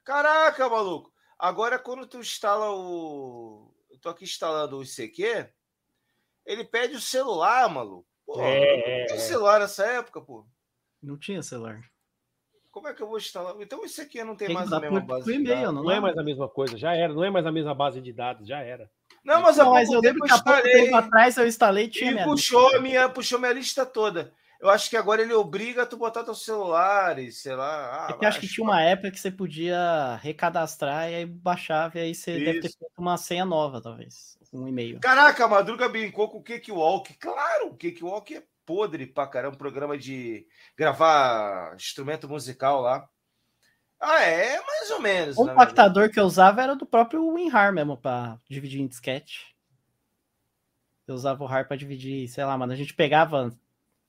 Caraca, 0.04 0.68
maluco. 0.68 1.10
Agora, 1.38 1.78
quando 1.78 2.06
tu 2.06 2.18
instala 2.18 2.70
o. 2.70 3.68
Eu 3.90 3.98
tô 3.98 4.08
aqui 4.08 4.24
instalando 4.24 4.78
o 4.78 4.82
ICQ, 4.82 5.46
ele 6.46 6.64
pede 6.64 6.94
o 6.96 7.00
celular, 7.00 7.68
maluco. 7.68 8.06
Pô, 8.26 8.40
É, 8.40 8.60
não 8.60 8.64
é, 8.92 9.04
tinha 9.06 9.16
é. 9.16 9.20
celular 9.20 9.60
nessa 9.60 9.84
época, 9.84 10.20
pô. 10.20 10.46
Não 11.02 11.18
tinha 11.18 11.42
celular. 11.42 11.80
Como 12.70 12.88
é 12.88 12.94
que 12.94 13.02
eu 13.02 13.06
vou 13.06 13.18
instalar? 13.18 13.54
Então 13.60 13.82
o 13.82 13.86
ICQ 13.86 14.24
não 14.24 14.34
tem, 14.34 14.46
Tem 14.46 14.54
mais 14.56 14.72
a 14.72 14.80
mesma 14.80 15.00
por, 15.00 15.06
base 15.06 15.24
por 15.24 15.32
de 15.32 15.38
e-mail, 15.40 15.56
dados. 15.60 15.74
não, 15.74 15.82
Não 15.82 15.90
é 15.90 16.00
mais 16.00 16.16
a 16.16 16.22
mesma 16.22 16.48
coisa, 16.48 16.78
já 16.78 16.94
era. 16.94 17.12
Não 17.12 17.22
é 17.22 17.28
mais 17.30 17.44
a 17.44 17.52
mesma 17.52 17.74
base 17.74 18.00
de 18.00 18.12
dados, 18.12 18.48
já 18.48 18.60
era. 18.60 18.90
Não, 19.22 19.42
mas 19.42 19.58
Não, 19.58 19.72
mas 19.72 19.90
eu 19.90 20.00
lembro 20.00 20.22
que 20.24 20.32
há 20.32 20.42
pouco 20.42 20.62
tempo 20.62 20.96
atrás 20.96 21.36
eu 21.36 21.46
instalei 21.46 21.84
e 21.84 21.88
tinha 21.90 22.10
e 22.10 22.14
minha 22.14 22.24
puxou 22.24 22.80
minha, 22.80 23.08
puxou 23.10 23.38
minha 23.38 23.52
lista 23.52 23.84
toda. 23.84 24.32
Eu 24.58 24.70
acho 24.70 24.88
que 24.88 24.96
agora 24.96 25.20
ele 25.20 25.34
obriga 25.34 25.82
a 25.82 25.86
tu 25.86 25.96
botar 25.96 26.22
teu 26.24 26.34
celular 26.36 27.18
e 27.18 27.30
sei 27.32 27.54
lá. 27.54 28.06
Ah, 28.06 28.10
É 28.10 28.16
que 28.16 28.24
eu 28.24 28.28
acho 28.28 28.40
que 28.40 28.46
tinha 28.48 28.64
uma 28.64 28.80
época 28.80 29.10
que 29.10 29.18
você 29.20 29.30
podia 29.30 30.16
recadastrar 30.22 31.10
e 31.10 31.16
aí 31.16 31.26
baixava 31.26 31.98
e 31.98 32.02
aí 32.02 32.14
você 32.14 32.38
deve 32.38 32.60
ter 32.60 32.68
Isso. 32.68 32.78
feito 32.78 32.92
uma 32.96 33.16
senha 33.18 33.44
nova, 33.44 33.82
talvez. 33.82 34.38
Um 34.52 34.68
e-mail. 34.68 35.00
Caraca, 35.00 35.44
a 35.44 35.48
Madruga 35.48 35.88
brincou 35.88 36.28
com 36.28 36.38
o 36.38 36.42
Cakewalk. 36.42 37.14
Claro, 37.14 37.68
o 37.68 37.76
Cakewalk 37.76 38.34
é 38.34 38.42
podre 38.66 39.06
pra 39.06 39.26
caramba. 39.26 39.54
Um 39.54 39.58
programa 39.58 39.96
de 39.96 40.46
gravar 40.76 41.74
instrumento 41.74 42.28
musical 42.28 42.80
lá. 42.80 43.08
Ah, 43.98 44.20
é 44.20 44.60
mais 44.60 44.90
ou 44.90 45.00
menos. 45.00 45.38
O 45.38 45.44
né, 45.44 45.52
compactador 45.52 46.10
que 46.10 46.18
eu 46.18 46.24
usava 46.24 46.60
era 46.62 46.74
do 46.74 46.84
próprio 46.84 47.24
WinRAR 47.28 47.72
mesmo, 47.72 47.96
pra 47.96 48.36
dividir 48.50 48.80
em 48.80 48.86
disquete. 48.86 49.52
Eu 51.06 51.14
usava 51.14 51.42
o 51.42 51.46
RAR 51.46 51.66
pra 51.66 51.76
dividir, 51.76 52.28
sei 52.28 52.44
lá, 52.44 52.56
mano. 52.58 52.72
A 52.72 52.76
gente 52.76 52.94
pegava. 52.94 53.52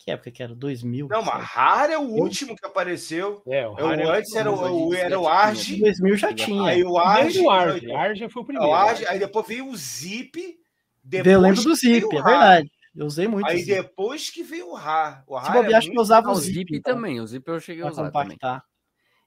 Que 0.04 0.12
época 0.12 0.32
que 0.32 0.44
era? 0.44 0.54
2000? 0.54 1.08
Não, 1.08 1.24
mas 1.24 1.42
RAR 1.46 1.90
é 1.90 1.98
o 1.98 2.02
último 2.02 2.58
que 2.58 2.66
apareceu. 2.66 3.42
É, 3.48 3.66
o 3.66 3.78
É 3.80 3.84
o 3.84 3.88
Rare 3.88 4.04
antes 4.04 4.36
era 4.36 4.52
o, 4.52 4.88
o- 4.90 4.94
era 4.94 5.18
o 5.18 5.28
Arge. 5.28 5.80
2000 5.80 6.18
já 6.18 6.34
tinha. 6.34 6.70
Aí 6.72 6.84
o 6.84 6.98
Arge. 6.98 7.26
Arge. 7.28 7.42
o 7.42 7.50
Arge. 7.50 7.92
Arge 7.94 8.30
foi 8.30 8.42
o 8.42 8.44
é 8.44 8.48
primeiro. 8.48 8.70
o 8.70 8.76
Arge, 8.76 9.08
aí 9.08 9.18
depois 9.18 9.48
veio 9.48 9.66
o 9.70 9.76
Zip. 9.78 10.58
eu 11.10 11.40
lembro 11.40 11.62
do 11.64 11.74
Zip, 11.76 12.06
é 12.06 12.22
verdade. 12.22 12.70
Eu 12.94 13.06
usei 13.06 13.28
muito. 13.30 13.48
Aí 13.48 13.60
Zip. 13.60 13.76
depois 13.76 14.30
que 14.30 14.44
veio 14.44 14.72
o 14.72 14.76
RAR. 14.76 15.24
O 15.26 15.40
Se 15.40 15.48
RAR 15.48 15.56
é 15.58 15.62
bobear, 15.62 15.78
acho 15.80 15.90
que 15.90 15.98
eu 15.98 16.02
usava 16.02 16.28
o 16.28 16.32
o 16.34 16.36
Zip. 16.36 16.76
Então, 16.76 16.96
também, 16.96 17.22
o 17.22 17.26
Zip 17.28 17.48
eu 17.48 17.60
cheguei 17.62 17.84
a 17.84 17.88
usar 17.90 18.12
também. 18.12 18.38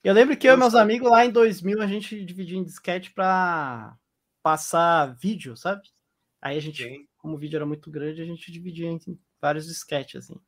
Eu 0.05 0.13
lembro 0.13 0.37
que 0.37 0.47
eu 0.47 0.53
e 0.53 0.55
Eu 0.55 0.59
meus 0.59 0.73
sei. 0.73 0.81
amigos 0.83 1.11
lá 1.11 1.25
em 1.25 1.31
2000 1.31 1.81
a 1.81 1.87
gente 1.87 2.23
dividia 2.25 2.59
em 2.59 2.63
disquete 2.65 3.13
pra 3.13 3.97
passar 4.43 5.07
vídeo, 5.17 5.57
sabe? 5.57 5.81
Aí 6.41 6.57
a 6.57 6.61
gente, 6.61 6.83
Sim. 6.85 7.07
como 7.17 7.35
o 7.35 7.39
vídeo 7.39 7.57
era 7.57 7.67
muito 7.67 7.91
grande, 7.91 8.21
a 8.23 8.27
gente 8.27 8.53
dividia 8.53 8.89
em 8.91 8.99
vários 9.41 9.67
disquetes, 9.67 10.17
assim. 10.17 10.39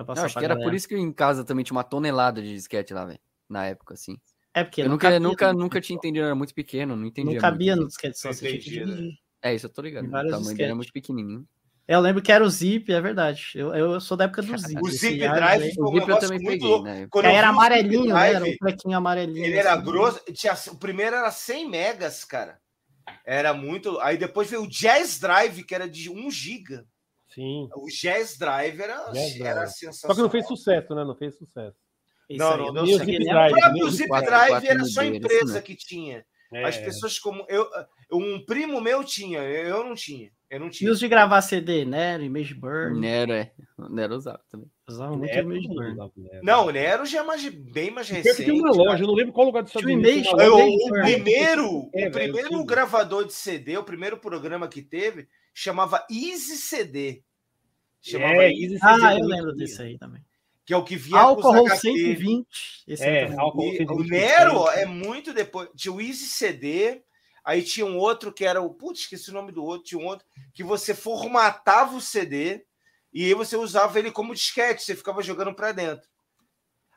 Eu 0.00 0.06
passar 0.06 0.24
acho 0.26 0.32
pra 0.34 0.40
que 0.40 0.44
era 0.44 0.54
galera. 0.54 0.70
por 0.70 0.74
isso 0.76 0.88
que 0.88 0.96
em 0.96 1.12
casa 1.12 1.44
também 1.44 1.64
tinha 1.64 1.76
uma 1.76 1.84
tonelada 1.84 2.40
de 2.42 2.52
disquete 2.54 2.92
lá, 2.94 3.04
velho. 3.04 3.18
Na 3.48 3.66
época, 3.66 3.94
assim. 3.94 4.18
É 4.54 4.64
porque 4.64 4.82
Eu 4.82 4.88
nunca, 4.88 5.18
nunca, 5.20 5.52
nunca 5.52 5.64
disquete 5.80 5.86
tinha 5.86 5.96
entendido, 5.96 6.26
era 6.26 6.34
muito 6.34 6.54
pequeno, 6.54 6.96
não 6.96 7.06
entendia. 7.06 7.34
Não 7.34 7.40
cabia 7.40 7.72
muito. 7.72 7.82
no 7.82 7.88
disquete 7.88 8.18
só, 8.18 8.32
você 8.32 8.58
tinha 8.58 8.86
né? 8.86 9.10
É, 9.42 9.54
isso 9.54 9.66
eu 9.66 9.70
tô 9.70 9.82
ligado. 9.82 10.04
Em 10.04 10.08
O 10.08 10.10
tamanho 10.10 10.28
dele 10.30 10.40
era 10.40 10.46
disquete. 10.48 10.74
muito 10.74 10.92
pequenininho. 10.92 11.46
É, 11.86 11.94
Eu 11.94 12.00
lembro 12.00 12.20
que 12.20 12.30
era 12.30 12.44
o 12.44 12.50
Zip, 12.50 12.92
é 12.92 13.00
verdade. 13.00 13.52
Eu, 13.54 13.74
eu 13.74 13.98
sou 14.00 14.14
da 14.16 14.24
época 14.24 14.42
do 14.42 14.58
Zip. 14.58 14.78
O 14.82 14.90
Zip 14.90 15.16
Drive 15.18 15.74
foi 15.74 15.84
O 15.84 15.88
um 15.90 15.94
Zip 16.00 16.10
eu 16.10 16.18
também 16.18 16.38
muito 16.38 16.48
peguei, 16.52 16.68
louco. 16.68 16.84
né? 16.84 17.06
Quando 17.08 17.24
eu 17.24 17.30
era 17.30 17.48
amarelinho, 17.48 18.04
né? 18.06 18.10
Drive, 18.12 18.34
Era 18.36 18.44
um 18.44 18.56
trequinho 18.58 18.96
amarelinho. 18.98 19.46
Ele 19.46 19.56
era 19.56 19.72
assim. 19.74 19.84
grosso. 19.84 20.20
Tinha, 20.34 20.54
o 20.72 20.76
primeiro 20.76 21.16
era 21.16 21.30
100 21.30 21.68
megas, 21.70 22.24
cara. 22.24 22.58
Era 23.24 23.54
muito. 23.54 23.98
Aí 24.00 24.18
depois 24.18 24.50
veio 24.50 24.64
o 24.64 24.68
Jazz 24.68 25.18
Drive, 25.18 25.62
que 25.64 25.74
era 25.74 25.88
de 25.88 26.10
1 26.10 26.30
giga. 26.30 26.84
Sim. 27.34 27.68
O 27.74 27.86
Jazz 27.88 28.36
Drive 28.38 28.80
era, 28.80 29.10
Jazz 29.12 29.40
era 29.40 29.54
Drive. 29.60 29.70
sensacional. 29.70 30.14
Só 30.14 30.14
que 30.14 30.22
não 30.22 30.30
fez 30.30 30.46
sucesso, 30.46 30.94
né? 30.94 31.04
Não 31.04 31.14
fez 31.16 31.36
sucesso. 31.36 31.76
Isso 32.28 32.38
Não, 32.38 32.52
aí, 32.66 32.72
não 32.72 32.86
certo. 32.86 33.04
que 33.06 33.12
Zip 33.12 33.24
Drive. 33.24 33.52
O 33.52 33.56
próprio 33.56 33.90
Zip 33.90 34.08
Drive 34.08 34.66
era 34.66 34.84
só 34.84 35.02
empresa 35.04 35.62
que 35.62 35.74
tinha. 35.76 36.24
É, 36.52 36.64
As 36.64 36.78
pessoas 36.78 37.18
como. 37.18 37.44
Eu, 37.48 37.66
um 38.12 38.42
primo 38.44 38.80
meu 38.80 39.04
tinha, 39.04 39.40
eu 39.40 39.84
não 39.84 39.94
tinha. 39.94 40.30
Eu 40.50 40.60
não 40.60 40.68
E 40.68 40.70
tinha. 40.70 40.90
os 40.90 40.98
de 40.98 41.06
gravar 41.06 41.42
CD, 41.42 41.84
Nero, 41.84 42.22
Image 42.22 42.54
Burn. 42.54 42.98
Nero, 42.98 43.32
é. 43.32 43.52
Nero 43.90 44.14
usava 44.16 44.40
também. 44.50 44.66
Usava 44.88 45.14
muito 45.14 45.30
é, 45.30 45.40
Image 45.40 45.68
Burn. 45.68 45.96
Não, 46.42 46.66
o 46.68 46.70
Nero 46.70 47.04
já 47.04 47.20
é 47.20 47.22
mais, 47.22 47.46
bem 47.46 47.90
mais 47.90 48.08
recente. 48.08 48.44
tem 48.46 48.58
uma 48.58 48.72
loja, 48.72 49.02
eu 49.04 49.06
não 49.06 49.14
lembro 49.14 49.34
qual 49.34 49.46
lugar 49.46 49.62
do 49.62 49.66
Estados 49.66 49.86
Unidos. 49.90 50.32
loja. 50.32 50.50
o 50.54 50.90
primeiro, 51.02 51.90
É, 51.94 52.08
o 52.08 52.10
primeiro 52.10 52.48
sim. 52.48 52.64
gravador 52.66 53.26
de 53.26 53.34
CD, 53.34 53.76
o 53.76 53.84
primeiro 53.84 54.16
programa 54.16 54.66
que 54.68 54.80
teve, 54.80 55.28
chamava 55.62 56.06
Easy 56.08 56.56
CD. 56.56 57.22
Chamava 58.00 58.44
É, 58.44 58.52
Easy 58.52 58.74
Easy 58.74 58.78
Ah, 58.80 58.94
CD 59.10 59.20
eu 59.22 59.26
lembro 59.26 59.54
desse 59.54 59.82
aí 59.82 59.98
também. 59.98 60.24
que 60.64 60.72
é 60.72 60.76
o 60.76 60.84
que 60.84 60.94
vinha 60.96 61.18
Álcool 61.20 61.66
HT. 61.66 61.80
120. 61.80 62.46
Esse 62.86 63.02
É, 63.04 63.34
álcool 63.36 63.64
E 63.72 63.76
120. 63.78 63.90
o 63.90 64.04
Nero 64.04 64.68
é 64.70 64.84
muito 64.86 65.34
depois. 65.34 65.68
Tinha 65.74 65.92
o 65.92 66.00
Easy 66.00 66.26
CD, 66.26 67.02
aí 67.44 67.62
tinha 67.62 67.84
um 67.86 67.96
outro 67.98 68.32
que 68.32 68.44
era 68.44 68.60
o. 68.62 68.72
Putz, 68.72 69.00
esqueci 69.00 69.30
o 69.30 69.34
nome 69.34 69.50
do 69.50 69.64
outro. 69.64 69.84
Tinha 69.84 70.00
um 70.00 70.06
outro 70.06 70.24
que 70.54 70.62
você 70.62 70.94
formatava 70.94 71.96
o 71.96 72.00
CD 72.00 72.64
e 73.12 73.24
aí 73.24 73.34
você 73.34 73.56
usava 73.56 73.98
ele 73.98 74.12
como 74.12 74.34
disquete, 74.34 74.82
você 74.84 74.94
ficava 74.94 75.22
jogando 75.22 75.54
para 75.54 75.72
dentro. 75.72 76.06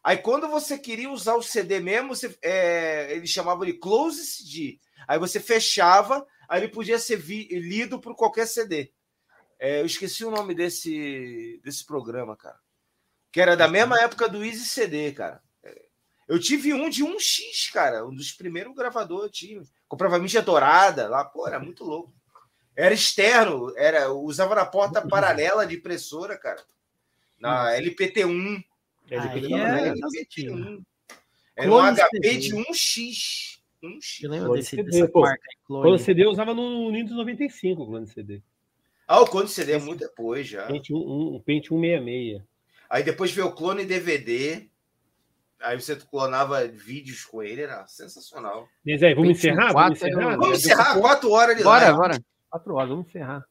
Aí 0.04 0.18
quando 0.18 0.48
você 0.48 0.78
queria 0.78 1.10
usar 1.10 1.36
o 1.36 1.42
CD 1.44 1.80
mesmo, 1.80 2.10
você, 2.16 2.36
é, 2.44 3.14
ele 3.14 3.26
chamava 3.28 3.66
de 3.66 3.74
Close 3.74 4.24
CD. 4.24 4.80
Aí 5.08 5.18
você 5.18 5.40
fechava, 5.40 6.26
aí 6.52 6.62
ele 6.64 6.68
podia 6.72 7.00
ser 7.00 7.16
vi- 7.16 7.48
lido 7.48 8.00
por 8.00 8.16
qualquer 8.16 8.46
CD. 8.46 8.92
É, 9.60 9.82
eu 9.82 9.86
esqueci 9.86 10.26
o 10.26 10.32
nome 10.32 10.54
desse, 10.56 11.60
desse 11.64 11.86
programa, 11.86 12.36
cara. 12.36 12.60
Que 13.32 13.40
era 13.40 13.56
da 13.56 13.68
mesma 13.68 14.00
época 14.02 14.28
do 14.28 14.44
Easy 14.44 14.66
CD, 14.66 15.12
cara. 15.14 15.42
Eu 16.28 16.40
tive 16.40 16.74
um 16.74 16.90
de 16.90 17.04
1x, 17.04 17.72
cara. 17.72 18.06
Um 18.06 18.14
dos 18.16 18.32
primeiros 18.32 18.74
gravadores 18.76 19.26
eu 19.26 19.30
tive. 19.32 19.70
Comprava 19.88 20.18
mídia 20.20 20.42
dourada 20.42 21.08
lá, 21.10 21.24
pô, 21.26 21.48
era 21.48 21.60
muito 21.60 21.84
louco. 21.84 22.14
Era 22.76 22.94
externo, 22.94 23.74
era, 23.78 24.12
usava 24.14 24.56
na 24.56 24.66
porta 24.66 25.06
paralela 25.06 25.66
de 25.68 25.76
impressora, 25.76 26.38
cara. 26.38 26.64
Na 27.38 27.72
LPT1. 27.74 28.64
É, 29.10 29.20
Aí 29.20 29.42
depois 29.42 29.52
é-. 29.62 29.90
LPT1. 29.92 30.84
Era 31.56 31.72
um 31.72 31.82
HP 31.96 32.38
de 32.38 32.56
1x. 32.56 33.61
1x. 33.84 34.24
Eu 34.24 34.30
lembro 34.30 34.46
Clone 34.48 34.60
desse, 34.62 34.76
CD, 34.76 34.84
dessa 34.92 35.08
pô. 35.08 35.22
marca 35.22 35.44
aí, 35.50 35.58
Clone 35.66 35.84
Clone. 35.84 36.00
CD 36.00 36.24
eu 36.26 36.30
usava 36.30 36.54
no 36.54 36.92
Windows 36.92 37.16
95, 37.18 37.86
clone 37.86 38.08
CD. 38.08 38.42
Ah, 39.08 39.20
o 39.22 39.26
clone 39.28 39.48
CD 39.48 39.74
é 39.74 39.80
muito 39.80 40.00
depois 40.00 40.48
já. 40.48 40.68
Pente 40.68 40.94
1, 40.94 40.98
um, 40.98 41.42
Pente 41.46 41.70
166. 41.70 42.42
Aí 42.90 43.04
depois 43.04 43.32
veio 43.32 43.48
o 43.48 43.52
clone 43.54 43.86
DVD. 43.86 44.68
Aí 45.62 45.80
você 45.80 45.96
clonava 45.96 46.68
vídeos 46.68 47.24
com 47.24 47.44
ele, 47.44 47.62
era 47.62 47.86
sensacional. 47.88 48.68
Mas 48.86 49.04
aí, 49.04 49.14
vamos 49.14 49.30
encerrar? 49.32 49.72
4 49.72 49.74
Vamos 49.74 50.02
encerrar? 50.02 50.38
Vamos 50.38 50.58
encerrar 50.60 51.00
quatro 51.00 51.32
horas 51.32 51.58
de 51.58 51.64
Bora, 51.64 51.84
live. 51.86 51.98
bora. 51.98 52.24
Quatro 52.50 52.76
horas, 52.76 52.90
vamos 52.90 53.08
encerrar. 53.08 53.46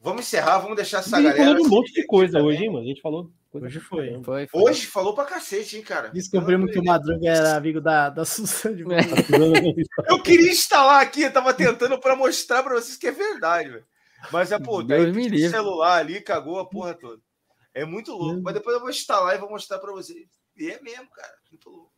Vamos 0.00 0.20
encerrar, 0.26 0.58
vamos 0.58 0.76
deixar 0.76 0.98
A 0.98 1.00
essa 1.00 1.16
gente 1.16 1.24
galera. 1.24 1.44
falou 1.44 1.56
de 1.56 1.62
um 1.62 1.70
monte 1.70 1.92
de 1.94 2.06
coisa 2.06 2.32
também. 2.34 2.48
hoje, 2.48 2.64
hein, 2.64 2.70
mano? 2.70 2.84
A 2.84 2.88
gente 2.88 3.00
falou. 3.00 3.32
Coisa 3.60 3.66
Hoje 3.66 3.80
foi. 3.80 4.20
Foi, 4.22 4.46
foi. 4.48 4.62
Hoje 4.62 4.86
falou 4.86 5.14
pra 5.14 5.24
cacete, 5.24 5.76
hein, 5.76 5.82
cara. 5.82 6.08
Descobrimos 6.08 6.72
que 6.72 6.78
o 6.78 6.84
Madruga 6.84 7.28
era 7.28 7.56
amigo 7.56 7.80
da, 7.80 8.10
da 8.10 8.24
Suzane. 8.24 8.82
É. 8.82 8.98
Eu 10.10 10.20
queria 10.22 10.50
instalar 10.50 11.02
aqui, 11.02 11.22
eu 11.22 11.32
tava 11.32 11.54
tentando 11.54 11.98
pra 11.98 12.16
mostrar 12.16 12.62
pra 12.62 12.74
vocês 12.74 12.96
que 12.96 13.06
é 13.06 13.12
verdade, 13.12 13.70
velho. 13.70 13.86
Mas 14.32 14.50
é, 14.50 14.58
pô, 14.58 14.82
daí 14.82 15.10
o 15.10 15.50
celular 15.50 15.98
ali 15.98 16.20
cagou 16.20 16.58
a 16.58 16.68
porra 16.68 16.94
toda. 16.94 17.20
É 17.72 17.84
muito 17.84 18.12
louco. 18.12 18.40
Mas 18.42 18.54
depois 18.54 18.74
eu 18.74 18.80
vou 18.80 18.90
instalar 18.90 19.34
e 19.34 19.38
vou 19.38 19.50
mostrar 19.50 19.78
pra 19.78 19.92
vocês. 19.92 20.26
E 20.56 20.70
é 20.70 20.80
mesmo, 20.80 21.10
cara. 21.10 21.34
Muito 21.50 21.68
louco. 21.68 21.92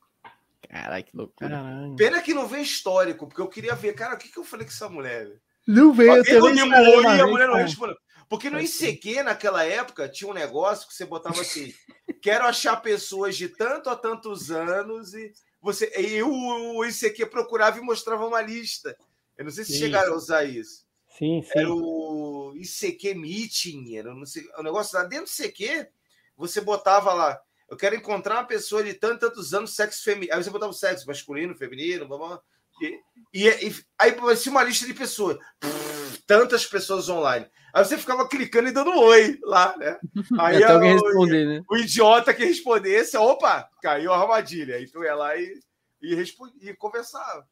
Caralho, 0.68 1.04
que 1.04 1.16
loucura. 1.16 1.50
Caralho. 1.50 1.96
Pena 1.96 2.20
que 2.20 2.34
não 2.34 2.46
vê 2.46 2.60
histórico, 2.60 3.26
porque 3.26 3.40
eu 3.40 3.48
queria 3.48 3.74
ver, 3.74 3.94
cara, 3.94 4.14
o 4.14 4.18
que, 4.18 4.28
que 4.28 4.38
eu 4.38 4.44
falei 4.44 4.66
com 4.66 4.72
essa 4.72 4.88
mulher, 4.88 5.26
velho? 5.26 5.40
Não 5.66 5.92
veio, 5.92 6.16
eu 6.16 6.24
também 6.24 6.54
me 6.54 6.60
e 6.60 7.20
a 7.20 7.26
mulher 7.26 7.48
não 7.48 7.56
respondeu. 7.56 7.96
Porque 8.28 8.50
no 8.50 8.60
ICQ, 8.60 9.22
naquela 9.22 9.64
época, 9.64 10.08
tinha 10.08 10.28
um 10.28 10.34
negócio 10.34 10.88
que 10.88 10.94
você 10.94 11.04
botava 11.04 11.40
assim: 11.40 11.72
quero 12.20 12.44
achar 12.44 12.76
pessoas 12.76 13.36
de 13.36 13.48
tanto 13.48 13.88
a 13.88 13.96
tantos 13.96 14.50
anos, 14.50 15.14
e 15.14 15.32
você. 15.60 15.92
E 15.96 16.22
o, 16.22 16.76
o 16.76 16.84
ICQ 16.84 17.26
procurava 17.26 17.78
e 17.78 17.82
mostrava 17.82 18.26
uma 18.26 18.42
lista. 18.42 18.96
Eu 19.36 19.44
não 19.44 19.52
sei 19.52 19.64
se 19.64 19.72
Sim. 19.72 19.78
chegaram 19.78 20.12
a 20.12 20.16
usar 20.16 20.44
isso. 20.44 20.86
Sim, 21.18 21.42
sim. 21.42 21.50
Era 21.54 21.72
o 21.72 22.52
ICQ 22.56 23.14
Meeting, 23.14 23.96
era 23.96 24.14
não 24.14 24.26
sei, 24.26 24.46
o 24.58 24.62
negócio 24.62 24.98
lá 24.98 25.04
dentro 25.04 25.26
do 25.26 25.42
ICQ, 25.42 25.88
você 26.36 26.60
botava 26.60 27.12
lá. 27.14 27.40
Eu 27.68 27.76
quero 27.76 27.96
encontrar 27.96 28.36
uma 28.36 28.44
pessoa 28.44 28.82
de 28.84 28.94
tantos 28.94 29.28
tantos 29.28 29.54
anos, 29.54 29.74
sexo 29.74 30.04
feminino. 30.04 30.34
Aí 30.34 30.42
você 30.42 30.50
botava 30.50 30.70
o 30.70 30.74
sexo 30.74 31.06
masculino, 31.06 31.56
feminino, 31.56 32.06
blá, 32.06 32.18
blá, 32.18 32.28
blá. 32.28 32.42
E, 32.80 33.00
e, 33.32 33.48
e 33.48 33.84
aí 33.98 34.10
aparecia 34.10 34.52
uma 34.52 34.62
lista 34.62 34.86
de 34.86 34.94
pessoas. 34.94 35.38
Tantas 36.26 36.66
pessoas 36.66 37.08
online. 37.08 37.46
Aí 37.76 37.84
você 37.84 37.98
ficava 37.98 38.26
clicando 38.26 38.68
e 38.68 38.72
dando 38.72 38.90
oi 38.98 39.38
lá, 39.42 39.76
né? 39.76 39.98
Aí 40.40 40.62
a- 40.64 40.78
responder, 40.78 41.46
né? 41.46 41.64
o 41.68 41.76
idiota 41.76 42.32
que 42.32 42.42
respondesse, 42.42 43.18
opa, 43.18 43.68
caiu 43.82 44.14
a 44.14 44.18
armadilha. 44.22 44.76
Aí 44.76 44.88
tu 44.90 45.04
ia 45.04 45.14
lá 45.14 45.36
e, 45.36 45.60
e, 46.00 46.14
responde, 46.14 46.54
e 46.62 46.74
conversava. 46.74 47.46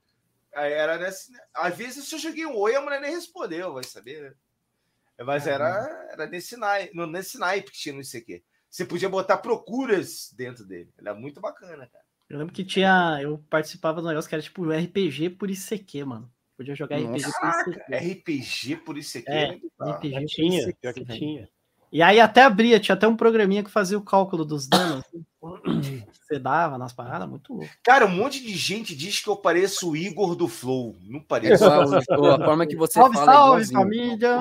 Aí 0.55 0.73
era 0.73 0.97
nesse. 0.97 1.31
Às 1.53 1.77
vezes 1.77 2.11
eu 2.11 2.19
joguei 2.19 2.47
um 2.47 2.57
oi, 2.57 2.75
a 2.75 2.81
mulher 2.81 3.03
nem 3.03 3.11
respondeu, 3.11 3.75
vai 3.75 3.85
saber, 3.85 4.23
né? 4.23 5.25
Mas 5.27 5.47
era, 5.47 6.09
era 6.11 6.27
nesse, 6.27 6.57
naipe, 6.57 6.97
no- 6.97 7.07
nesse 7.07 7.39
naipe 7.39 7.71
que 7.71 7.79
tinha 7.79 7.95
no 7.95 8.01
ICQ. 8.01 8.43
Você 8.71 8.85
podia 8.87 9.11
botar 9.11 9.37
procuras 9.37 10.33
dentro 10.35 10.65
dele. 10.65 10.91
Era 10.99 11.15
muito 11.15 11.39
bacana, 11.39 11.87
cara. 11.87 12.03
Eu 12.31 12.39
lembro 12.39 12.55
que 12.55 12.65
tinha. 12.65 13.19
Eu 13.23 13.45
participava 13.51 14.01
de 14.01 14.07
um 14.07 14.09
negócio 14.09 14.29
que 14.29 14.35
era 14.35 14.43
tipo 14.43 14.73
RPG 14.73 15.31
por 15.31 15.51
ICQ, 15.51 16.05
mano. 16.07 16.33
Podia 16.57 16.75
jogar 16.75 16.97
RPG 16.99 17.23
por 17.41 17.49
ICQ. 17.75 17.97
RPG 17.97 18.77
por 18.85 18.99
ICQ. 18.99 19.25
É, 19.27 19.59
da 19.79 19.87
hora. 19.87 19.97
RPG 19.97 20.11
Já 20.13 20.21
por 20.21 20.27
tinha, 20.27 20.61
ICQ, 20.63 20.93
que 20.95 21.05
tinha. 21.05 21.49
E 21.93 22.03
aí 22.03 22.19
até 22.21 22.43
abria, 22.43 22.81
tinha 22.81 22.95
até 22.95 23.07
um 23.07 23.15
programinha 23.17 23.63
que 23.63 23.71
fazia 23.71 23.97
o 23.97 24.03
cálculo 24.03 24.45
dos 24.45 24.67
danos. 24.69 25.05
assim. 25.07 25.25
Você 26.25 26.39
dava 26.39 26.79
nas 26.79 26.93
paradas, 26.93 27.29
muito 27.29 27.53
louco. 27.53 27.69
Cara, 27.85 28.07
um 28.07 28.11
monte 28.11 28.41
de 28.43 28.57
gente 28.57 28.97
diz 28.97 29.21
que 29.21 29.29
eu 29.29 29.37
pareço 29.37 29.91
o 29.91 29.97
Igor 29.97 30.35
do 30.35 30.49
Flow. 30.49 30.97
Não 31.03 31.21
pareço. 31.21 31.65
A, 31.67 31.85
o- 31.85 32.31
a 32.33 32.45
forma 32.45 32.67
que 32.67 32.75
você 32.75 32.95
salve, 32.95 33.15
fala 33.15 33.31
é 33.31 33.35
salve, 33.35 33.67
família! 33.73 34.35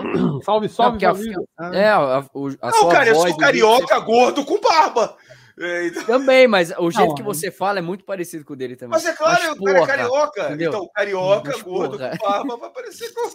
Salve, 0.44 0.68
Não, 0.68 0.74
salve, 0.74 0.92
porque 0.92 1.06
a- 1.06 1.14
família. 1.14 1.38
É, 1.74 1.90
a, 1.90 2.26
o- 2.34 2.48
a 2.62 2.70
Não, 2.72 2.80
sua 2.80 2.92
cara, 2.92 3.10
eu 3.10 3.16
sou 3.16 3.38
carioca, 3.38 4.00
gordo, 4.00 4.46
com 4.46 4.60
barba. 4.62 5.18
É, 5.60 5.88
então- 5.88 6.02
você- 6.02 6.12
Também, 6.12 6.48
mas 6.48 6.72
o 6.78 6.90
jeito 6.90 7.10
Não, 7.10 7.16
que 7.16 7.22
é. 7.22 7.26
você 7.26 7.52
fala 7.52 7.80
é 7.80 7.82
muito 7.82 8.04
parecido 8.04 8.44
com 8.44 8.54
o 8.54 8.56
dele 8.56 8.76
também. 8.76 8.92
Mas 8.92 9.06
é 9.06 9.14
claro, 9.14 9.42
Mas, 9.50 9.60
o 9.60 9.64
cara 9.64 9.78
é 9.80 9.86
carioca. 9.86 10.44
entendeu? 10.48 10.70
Então, 10.70 10.90
carioca, 10.94 11.52
Mas, 11.52 11.62
gordo, 11.62 11.98
porra. 11.98 12.18
com 12.18 12.28
barba, 12.28 12.58
vai 12.58 12.70
parecer 12.72 13.14
com. 13.14 13.30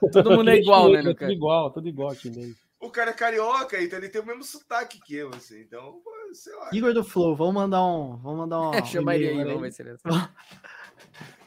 Todo 0.12 0.30
mundo 0.32 0.50
é 0.50 0.56
igual, 0.56 0.90
né, 0.92 1.00
É 1.00 1.14
Tudo 1.14 1.32
igual, 1.32 1.70
tudo 1.72 1.88
igual 1.88 2.10
aqui 2.10 2.30
mesmo. 2.30 2.54
O 2.80 2.90
cara 2.90 3.10
é 3.10 3.14
carioca, 3.14 3.80
então 3.82 3.98
ele 3.98 4.08
tem 4.08 4.20
o 4.20 4.24
mesmo 4.26 4.44
sotaque 4.44 5.00
que 5.00 5.16
eu, 5.16 5.30
assim. 5.34 5.60
Então, 5.60 6.00
sei 6.32 6.54
lá. 6.54 6.70
Igor 6.72 6.92
do 6.94 7.02
Flow, 7.02 7.34
vamos 7.34 7.54
mandar 7.54 7.84
um. 7.84 8.16
Vamos 8.18 8.38
mandar 8.38 8.60
um. 8.82 8.84
Chama 8.86 9.16
ele 9.16 9.28
aí, 9.28 9.44
vamos 9.44 9.62
ver 9.62 9.72
se 9.72 9.82
ele 9.82 9.90
é. 9.90 9.96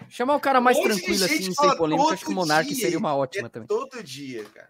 Chamar 0.09 0.35
o 0.35 0.40
cara 0.41 0.59
mais 0.59 0.77
tranquilo, 0.77 1.23
assim, 1.23 1.53
sem 1.53 1.77
polêmica, 1.77 2.14
acho 2.14 2.25
que 2.25 2.31
o 2.31 2.35
Monark 2.35 2.75
seria 2.75 2.98
uma 2.99 3.15
ótima 3.15 3.48
É 3.48 3.49
também. 3.49 3.67
todo 3.67 4.03
dia, 4.03 4.43
cara. 4.53 4.69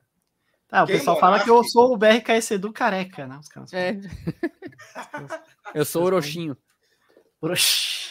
Ah, 0.71 0.83
o 0.83 0.87
Quem 0.87 0.97
pessoal 0.97 1.19
fala 1.19 1.43
que 1.43 1.49
eu 1.49 1.61
sou 1.65 1.93
o 1.93 1.97
BRKS 1.97 2.57
do 2.57 2.71
careca, 2.71 3.27
né? 3.27 3.37
Os 3.37 3.49
caras 3.49 3.73
É. 3.73 3.93
Eu 5.75 5.83
sou 5.85 6.03
o 6.03 6.05
Orochinho. 6.05 6.55
Oxi. 7.41 8.09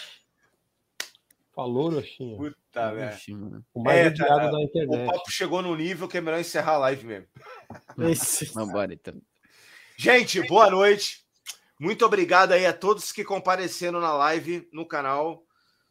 Falou, 1.55 1.91
Roxinha. 1.91 2.37
Puta, 2.37 2.93
velho. 2.95 3.09
Orochinho, 3.09 3.51
né? 3.51 3.61
O 3.75 3.83
mais 3.83 3.99
É, 3.99 4.07
odiado 4.09 4.41
tá. 4.41 4.51
da 4.51 4.59
O 4.59 4.63
internet. 4.63 5.07
papo 5.13 5.31
chegou 5.31 5.63
num 5.63 5.75
nível 5.75 6.07
que 6.09 6.19
é 6.19 6.21
melhor 6.21 6.41
encerrar 6.41 6.73
a 6.75 6.79
live 6.79 7.07
mesmo. 7.07 7.27
Esse. 7.99 8.47
Vambora, 8.47 8.93
então. 8.95 9.15
Gente, 9.97 10.43
boa 10.47 10.71
noite. 10.71 11.25
Muito 11.79 12.05
obrigado 12.05 12.53
aí 12.53 12.65
a 12.67 12.73
todos 12.73 13.11
que 13.13 13.25
compareceram 13.25 14.01
na 14.01 14.13
live 14.13 14.69
no 14.73 14.87
canal. 14.87 15.43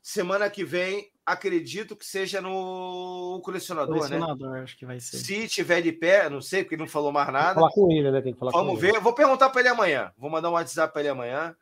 Semana 0.01 0.49
que 0.49 0.63
vem, 0.63 1.11
acredito 1.31 1.95
que 1.95 2.05
seja 2.05 2.41
no 2.41 3.41
colecionador, 3.43 3.95
né? 3.95 4.01
Colecionador, 4.01 4.57
acho 4.63 4.77
que 4.77 4.85
vai 4.85 4.99
ser. 4.99 5.17
Se 5.17 5.47
tiver 5.47 5.81
de 5.81 5.91
pé, 5.91 6.29
não 6.29 6.41
sei, 6.41 6.63
porque 6.63 6.75
ele 6.75 6.81
não 6.83 6.89
falou 6.89 7.11
mais 7.11 7.27
Tem 7.27 7.35
que 7.35 7.41
nada. 7.41 7.55
falar 7.55 7.71
com 7.71 7.91
ele, 7.91 8.11
né? 8.11 8.21
Tem 8.21 8.33
que 8.33 8.39
falar 8.39 8.51
Vamos 8.51 8.73
com 8.79 8.79
ele. 8.85 8.91
ver. 8.91 8.97
Eu 8.97 9.01
Vou 9.01 9.13
perguntar 9.13 9.49
para 9.49 9.61
ele 9.61 9.69
amanhã. 9.69 10.11
Vou 10.17 10.29
mandar 10.29 10.49
um 10.49 10.53
WhatsApp 10.53 10.91
para 10.91 11.01
ele 11.01 11.09
amanhã. 11.09 11.55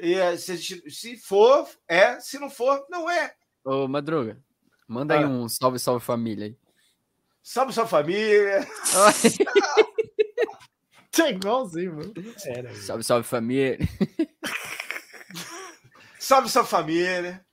E 0.00 0.14
eh, 0.14 0.36
se, 0.36 0.56
gente- 0.56 0.90
se 0.90 1.16
for, 1.16 1.68
é. 1.88 2.18
Se 2.20 2.38
não 2.38 2.50
for, 2.50 2.84
não 2.90 3.08
é. 3.10 3.34
Ô, 3.64 3.86
Madruga, 3.88 4.38
manda 4.88 5.14
aí 5.16 5.22
Ah. 5.24 5.28
um 5.28 5.48
salve, 5.48 5.78
salve 5.78 6.04
família 6.04 6.46
aí. 6.46 6.56
Salve 7.42 7.72
sua 7.72 7.86
família. 7.86 8.66
É 11.22 11.30
igualzinho, 11.30 11.94
mano. 11.96 12.12
Era, 12.46 12.74
salve, 12.74 13.04
salve 13.04 13.26
família. 13.28 13.78
Salve 16.18 16.48
sua 16.48 16.64
família. 16.64 17.43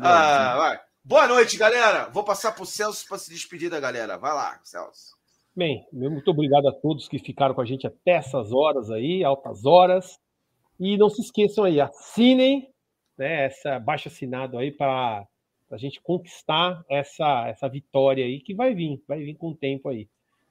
Ah. 0.00 0.80
Boa 1.04 1.28
noite, 1.28 1.56
galera. 1.56 2.08
Vou 2.08 2.24
passar 2.24 2.52
pro 2.52 2.64
Celso 2.64 3.06
para 3.06 3.18
se 3.18 3.30
despedir 3.30 3.70
da 3.70 3.78
galera. 3.78 4.16
Vai 4.16 4.32
lá, 4.32 4.58
Celso. 4.64 5.14
Bem, 5.54 5.86
muito 5.92 6.30
obrigado 6.30 6.66
a 6.66 6.72
todos 6.72 7.06
que 7.06 7.18
ficaram 7.18 7.54
com 7.54 7.60
a 7.60 7.64
gente 7.64 7.86
até 7.86 8.12
essas 8.12 8.52
horas 8.52 8.90
aí, 8.90 9.22
altas 9.22 9.64
horas. 9.64 10.18
E 10.80 10.96
não 10.96 11.08
se 11.08 11.20
esqueçam 11.20 11.64
aí, 11.64 11.80
assinem 11.80 12.68
né, 13.16 13.44
essa 13.44 13.78
baixa 13.78 14.08
assinado 14.08 14.58
aí 14.58 14.72
para 14.72 15.24
a 15.70 15.76
gente 15.76 16.00
conquistar 16.00 16.82
essa, 16.88 17.46
essa 17.46 17.68
vitória 17.68 18.24
aí 18.24 18.40
que 18.40 18.54
vai 18.54 18.74
vir, 18.74 19.00
vai 19.06 19.20
vir 19.20 19.36
com 19.36 19.50
o 19.50 19.54
tempo 19.54 19.88
aí. 19.88 20.08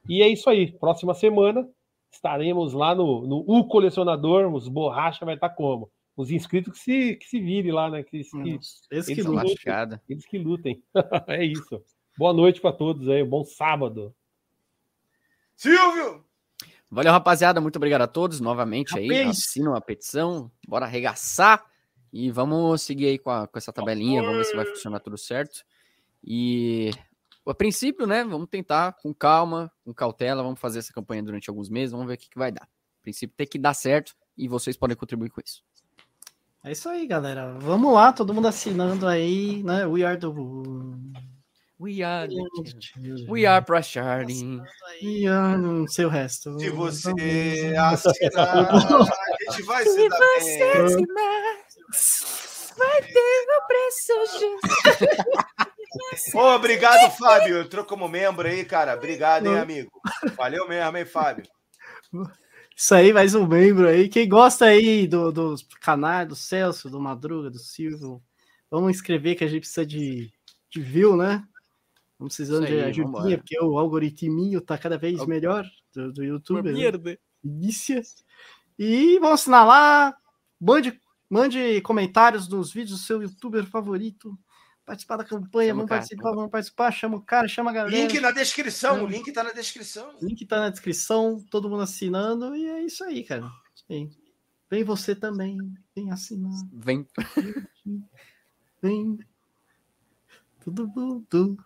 E 0.08 0.22
é 0.22 0.28
isso 0.28 0.50
aí. 0.50 0.72
Próxima 0.72 1.14
semana 1.14 1.68
estaremos 2.12 2.74
lá 2.74 2.94
no, 2.94 3.26
no 3.26 3.38
U 3.48 3.68
Colecionador, 3.68 4.54
os 4.54 4.68
borracha 4.68 5.26
vai 5.26 5.36
estar 5.36 5.50
como? 5.50 5.90
Os 6.16 6.30
inscritos 6.30 6.74
que 6.74 6.80
se, 6.80 7.16
que 7.16 7.26
se 7.28 7.40
virem 7.40 7.72
lá, 7.72 7.90
né? 7.90 8.04
Que, 8.04 8.24
que- 8.24 8.30
que 8.30 8.60
Eles 8.92 9.26
lutam. 9.26 9.34
Lascada. 9.34 10.02
eles 10.08 10.26
que 10.26 10.38
lutem. 10.38 10.84
é 11.28 11.44
isso. 11.44 11.84
Boa 12.18 12.32
noite 12.34 12.62
para 12.62 12.72
todos 12.72 13.08
aí, 13.10 13.24
bom 13.24 13.44
sábado. 13.44 14.14
Silvio! 15.56 16.24
Valeu, 16.90 17.12
rapaziada. 17.12 17.60
Muito 17.60 17.78
obrigado 17.78 18.02
a 18.04 18.08
todos 18.08 18.40
novamente 18.40 18.98
aí. 18.98 19.08
Rapaz. 19.08 19.30
Assinam 19.40 19.76
a 19.76 19.82
petição. 19.82 20.52
Bora 20.68 20.86
arregaçar. 20.86 21.66
E 22.12 22.30
vamos 22.30 22.84
seguir 22.84 23.08
aí 23.08 23.18
com, 23.18 23.32
a- 23.32 23.48
com 23.48 23.58
essa 23.58 23.74
tabelinha. 23.74 24.22
Vamos 24.22 24.38
ver 24.38 24.44
se 24.46 24.56
vai 24.56 24.66
funcionar 24.66 25.00
tudo 25.00 25.18
certo. 25.18 25.64
E 26.24 26.92
a 27.46 27.54
princípio, 27.56 28.06
né? 28.06 28.24
Vamos 28.24 28.48
tentar 28.50 28.94
com 28.94 29.12
calma, 29.14 29.72
com 29.84 29.92
cautela. 29.94 30.44
Vamos 30.44 30.60
fazer 30.60 30.80
essa 30.80 30.94
campanha 30.94 31.24
durante 31.24 31.50
alguns 31.50 31.70
meses. 31.70 31.92
Vamos 31.92 32.06
ver 32.06 32.14
o 32.14 32.18
que, 32.18 32.30
que 32.30 32.38
vai 32.38 32.52
dar. 32.52 32.66
A 32.66 33.02
princípio 33.02 33.36
tem 33.36 33.48
que 33.48 33.58
dar 33.58 33.74
certo 33.74 34.14
e 34.38 34.48
vocês 34.48 34.78
podem 34.78 34.96
contribuir 34.96 35.30
com 35.32 35.42
isso. 35.44 35.64
É 36.66 36.72
isso 36.72 36.88
aí, 36.88 37.06
galera. 37.06 37.54
Vamos 37.60 37.94
lá, 37.94 38.14
todo 38.14 38.34
mundo 38.34 38.48
assinando 38.48 39.06
aí, 39.06 39.62
né? 39.64 39.86
We 39.86 40.04
are 40.04 40.18
the 40.18 40.28
We 41.78 42.02
are, 42.02 42.30
We 43.28 43.46
are 43.46 43.66
Prasharding. 43.66 44.62
We 45.04 45.28
are... 45.28 45.58
Não 45.58 45.86
sei 45.86 46.06
o 46.06 46.10
resto. 46.10 46.58
Se 46.58 46.70
você 46.70 47.76
assinar, 47.78 48.74
a 48.74 49.52
gente 49.52 49.64
vai 49.64 49.84
se 49.84 50.08
dar 50.08 50.18
bem. 50.40 51.06
vai 52.78 53.02
ter 53.02 53.46
o 53.50 53.68
preço 53.68 54.14
Ô, 56.38 56.56
obrigado, 56.56 57.12
Fábio. 57.12 57.60
Entrou 57.60 57.84
como 57.84 58.08
membro 58.08 58.48
aí, 58.48 58.64
cara. 58.64 58.94
Obrigado, 58.96 59.48
hein, 59.48 59.60
amigo. 59.60 59.92
Valeu 60.38 60.66
mesmo, 60.66 60.98
hein, 60.98 61.06
Fábio. 61.06 61.46
Isso 62.76 62.96
aí, 62.96 63.14
mais 63.14 63.36
um 63.36 63.46
membro 63.48 63.88
aí. 63.88 64.10
Quem 64.10 64.28
gosta 64.28 64.66
aí 64.66 65.08
do, 65.08 65.32
dos 65.32 65.64
canais 65.80 66.28
do 66.28 66.36
Celso, 66.36 66.90
do 66.90 67.00
Madruga, 67.00 67.50
do 67.50 67.60
Silvio, 67.60 68.22
vamos 68.70 68.96
escrever 68.96 69.36
que 69.36 69.44
a 69.44 69.48
gente 69.48 69.62
precisa 69.62 69.86
de, 69.86 70.32
de 70.70 70.82
view, 70.82 71.16
né? 71.16 71.44
Vamos 72.18 72.36
precisando 72.36 72.66
aí, 72.66 72.72
de 72.72 72.80
ajudinha, 73.02 73.38
porque 73.38 73.60
o 73.60 73.78
algoritminho 73.78 74.60
tá 74.62 74.78
cada 74.78 74.98
vez 74.98 75.20
Al- 75.20 75.28
melhor 75.28 75.66
do, 75.94 76.12
do 76.12 76.24
YouTube. 76.24 76.72
né? 76.72 76.72
Delícia. 77.44 78.02
E 78.80 79.20
vamos 79.20 79.42
assinar 79.42 79.68
lá. 79.68 80.16
Mande, 80.60 81.00
mande 81.30 81.82
comentários 81.82 82.48
nos 82.48 82.72
vídeos 82.74 83.00
do 83.00 83.06
seu 83.06 83.22
youtuber 83.22 83.66
favorito. 83.66 84.38
Participar 84.86 85.18
da 85.18 85.24
campanha, 85.24 85.70
Chama 85.70 85.78
vamos 85.78 85.90
cara, 85.90 86.00
participar, 86.00 86.24
chama 86.24 86.32
o 86.32 86.36
vamos 86.36 86.52
participar. 86.52 86.92
Chama 86.92 87.18
o 87.18 87.22
cara, 87.22 87.48
chama 87.48 87.72
a 87.72 87.74
galera. 87.74 87.96
Link 87.96 88.20
na 88.20 88.32
descrição. 88.32 89.04
O 89.04 89.08
link 89.08 89.32
tá 89.32 89.44
na 89.44 89.52
descrição. 89.52 90.14
Link 90.22 90.46
tá 90.46 90.60
na 90.60 90.70
descrição, 90.70 91.44
todo 91.50 91.70
mundo 91.70 91.84
assinando. 91.84 92.56
E 92.56 92.68
é 92.68 92.82
isso 92.82 93.04
aí, 93.04 93.24
cara. 93.24 93.50
Aí. 93.90 94.10
Vem 94.70 94.84
você 94.84 95.16
também. 95.16 95.58
Vem 95.96 96.12
assinar. 96.12 96.52
Vem. 96.74 97.08
Vem. 98.82 99.20
Todo 100.66 100.88
mundo. 100.88 101.58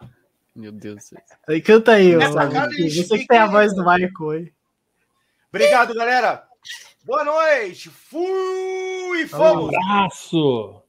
Meu 0.55 0.71
Deus 0.71 0.95
do 0.95 1.01
céu. 1.01 1.21
Aí 1.47 1.61
canta 1.61 1.93
aí, 1.93 2.15
ó. 2.15 2.33
Cara 2.33 2.67
de 2.67 2.89
Você 2.89 3.19
que 3.19 3.27
tem 3.27 3.37
a 3.39 3.47
voz 3.47 3.73
do 3.73 3.81
Michael 3.81 4.29
aí. 4.31 4.53
Obrigado, 5.49 5.93
galera. 5.93 6.47
Boa 7.03 7.23
noite. 7.23 7.89
Fui. 7.89 9.27
Fomos. 9.27 9.73
Abraço! 9.73 10.83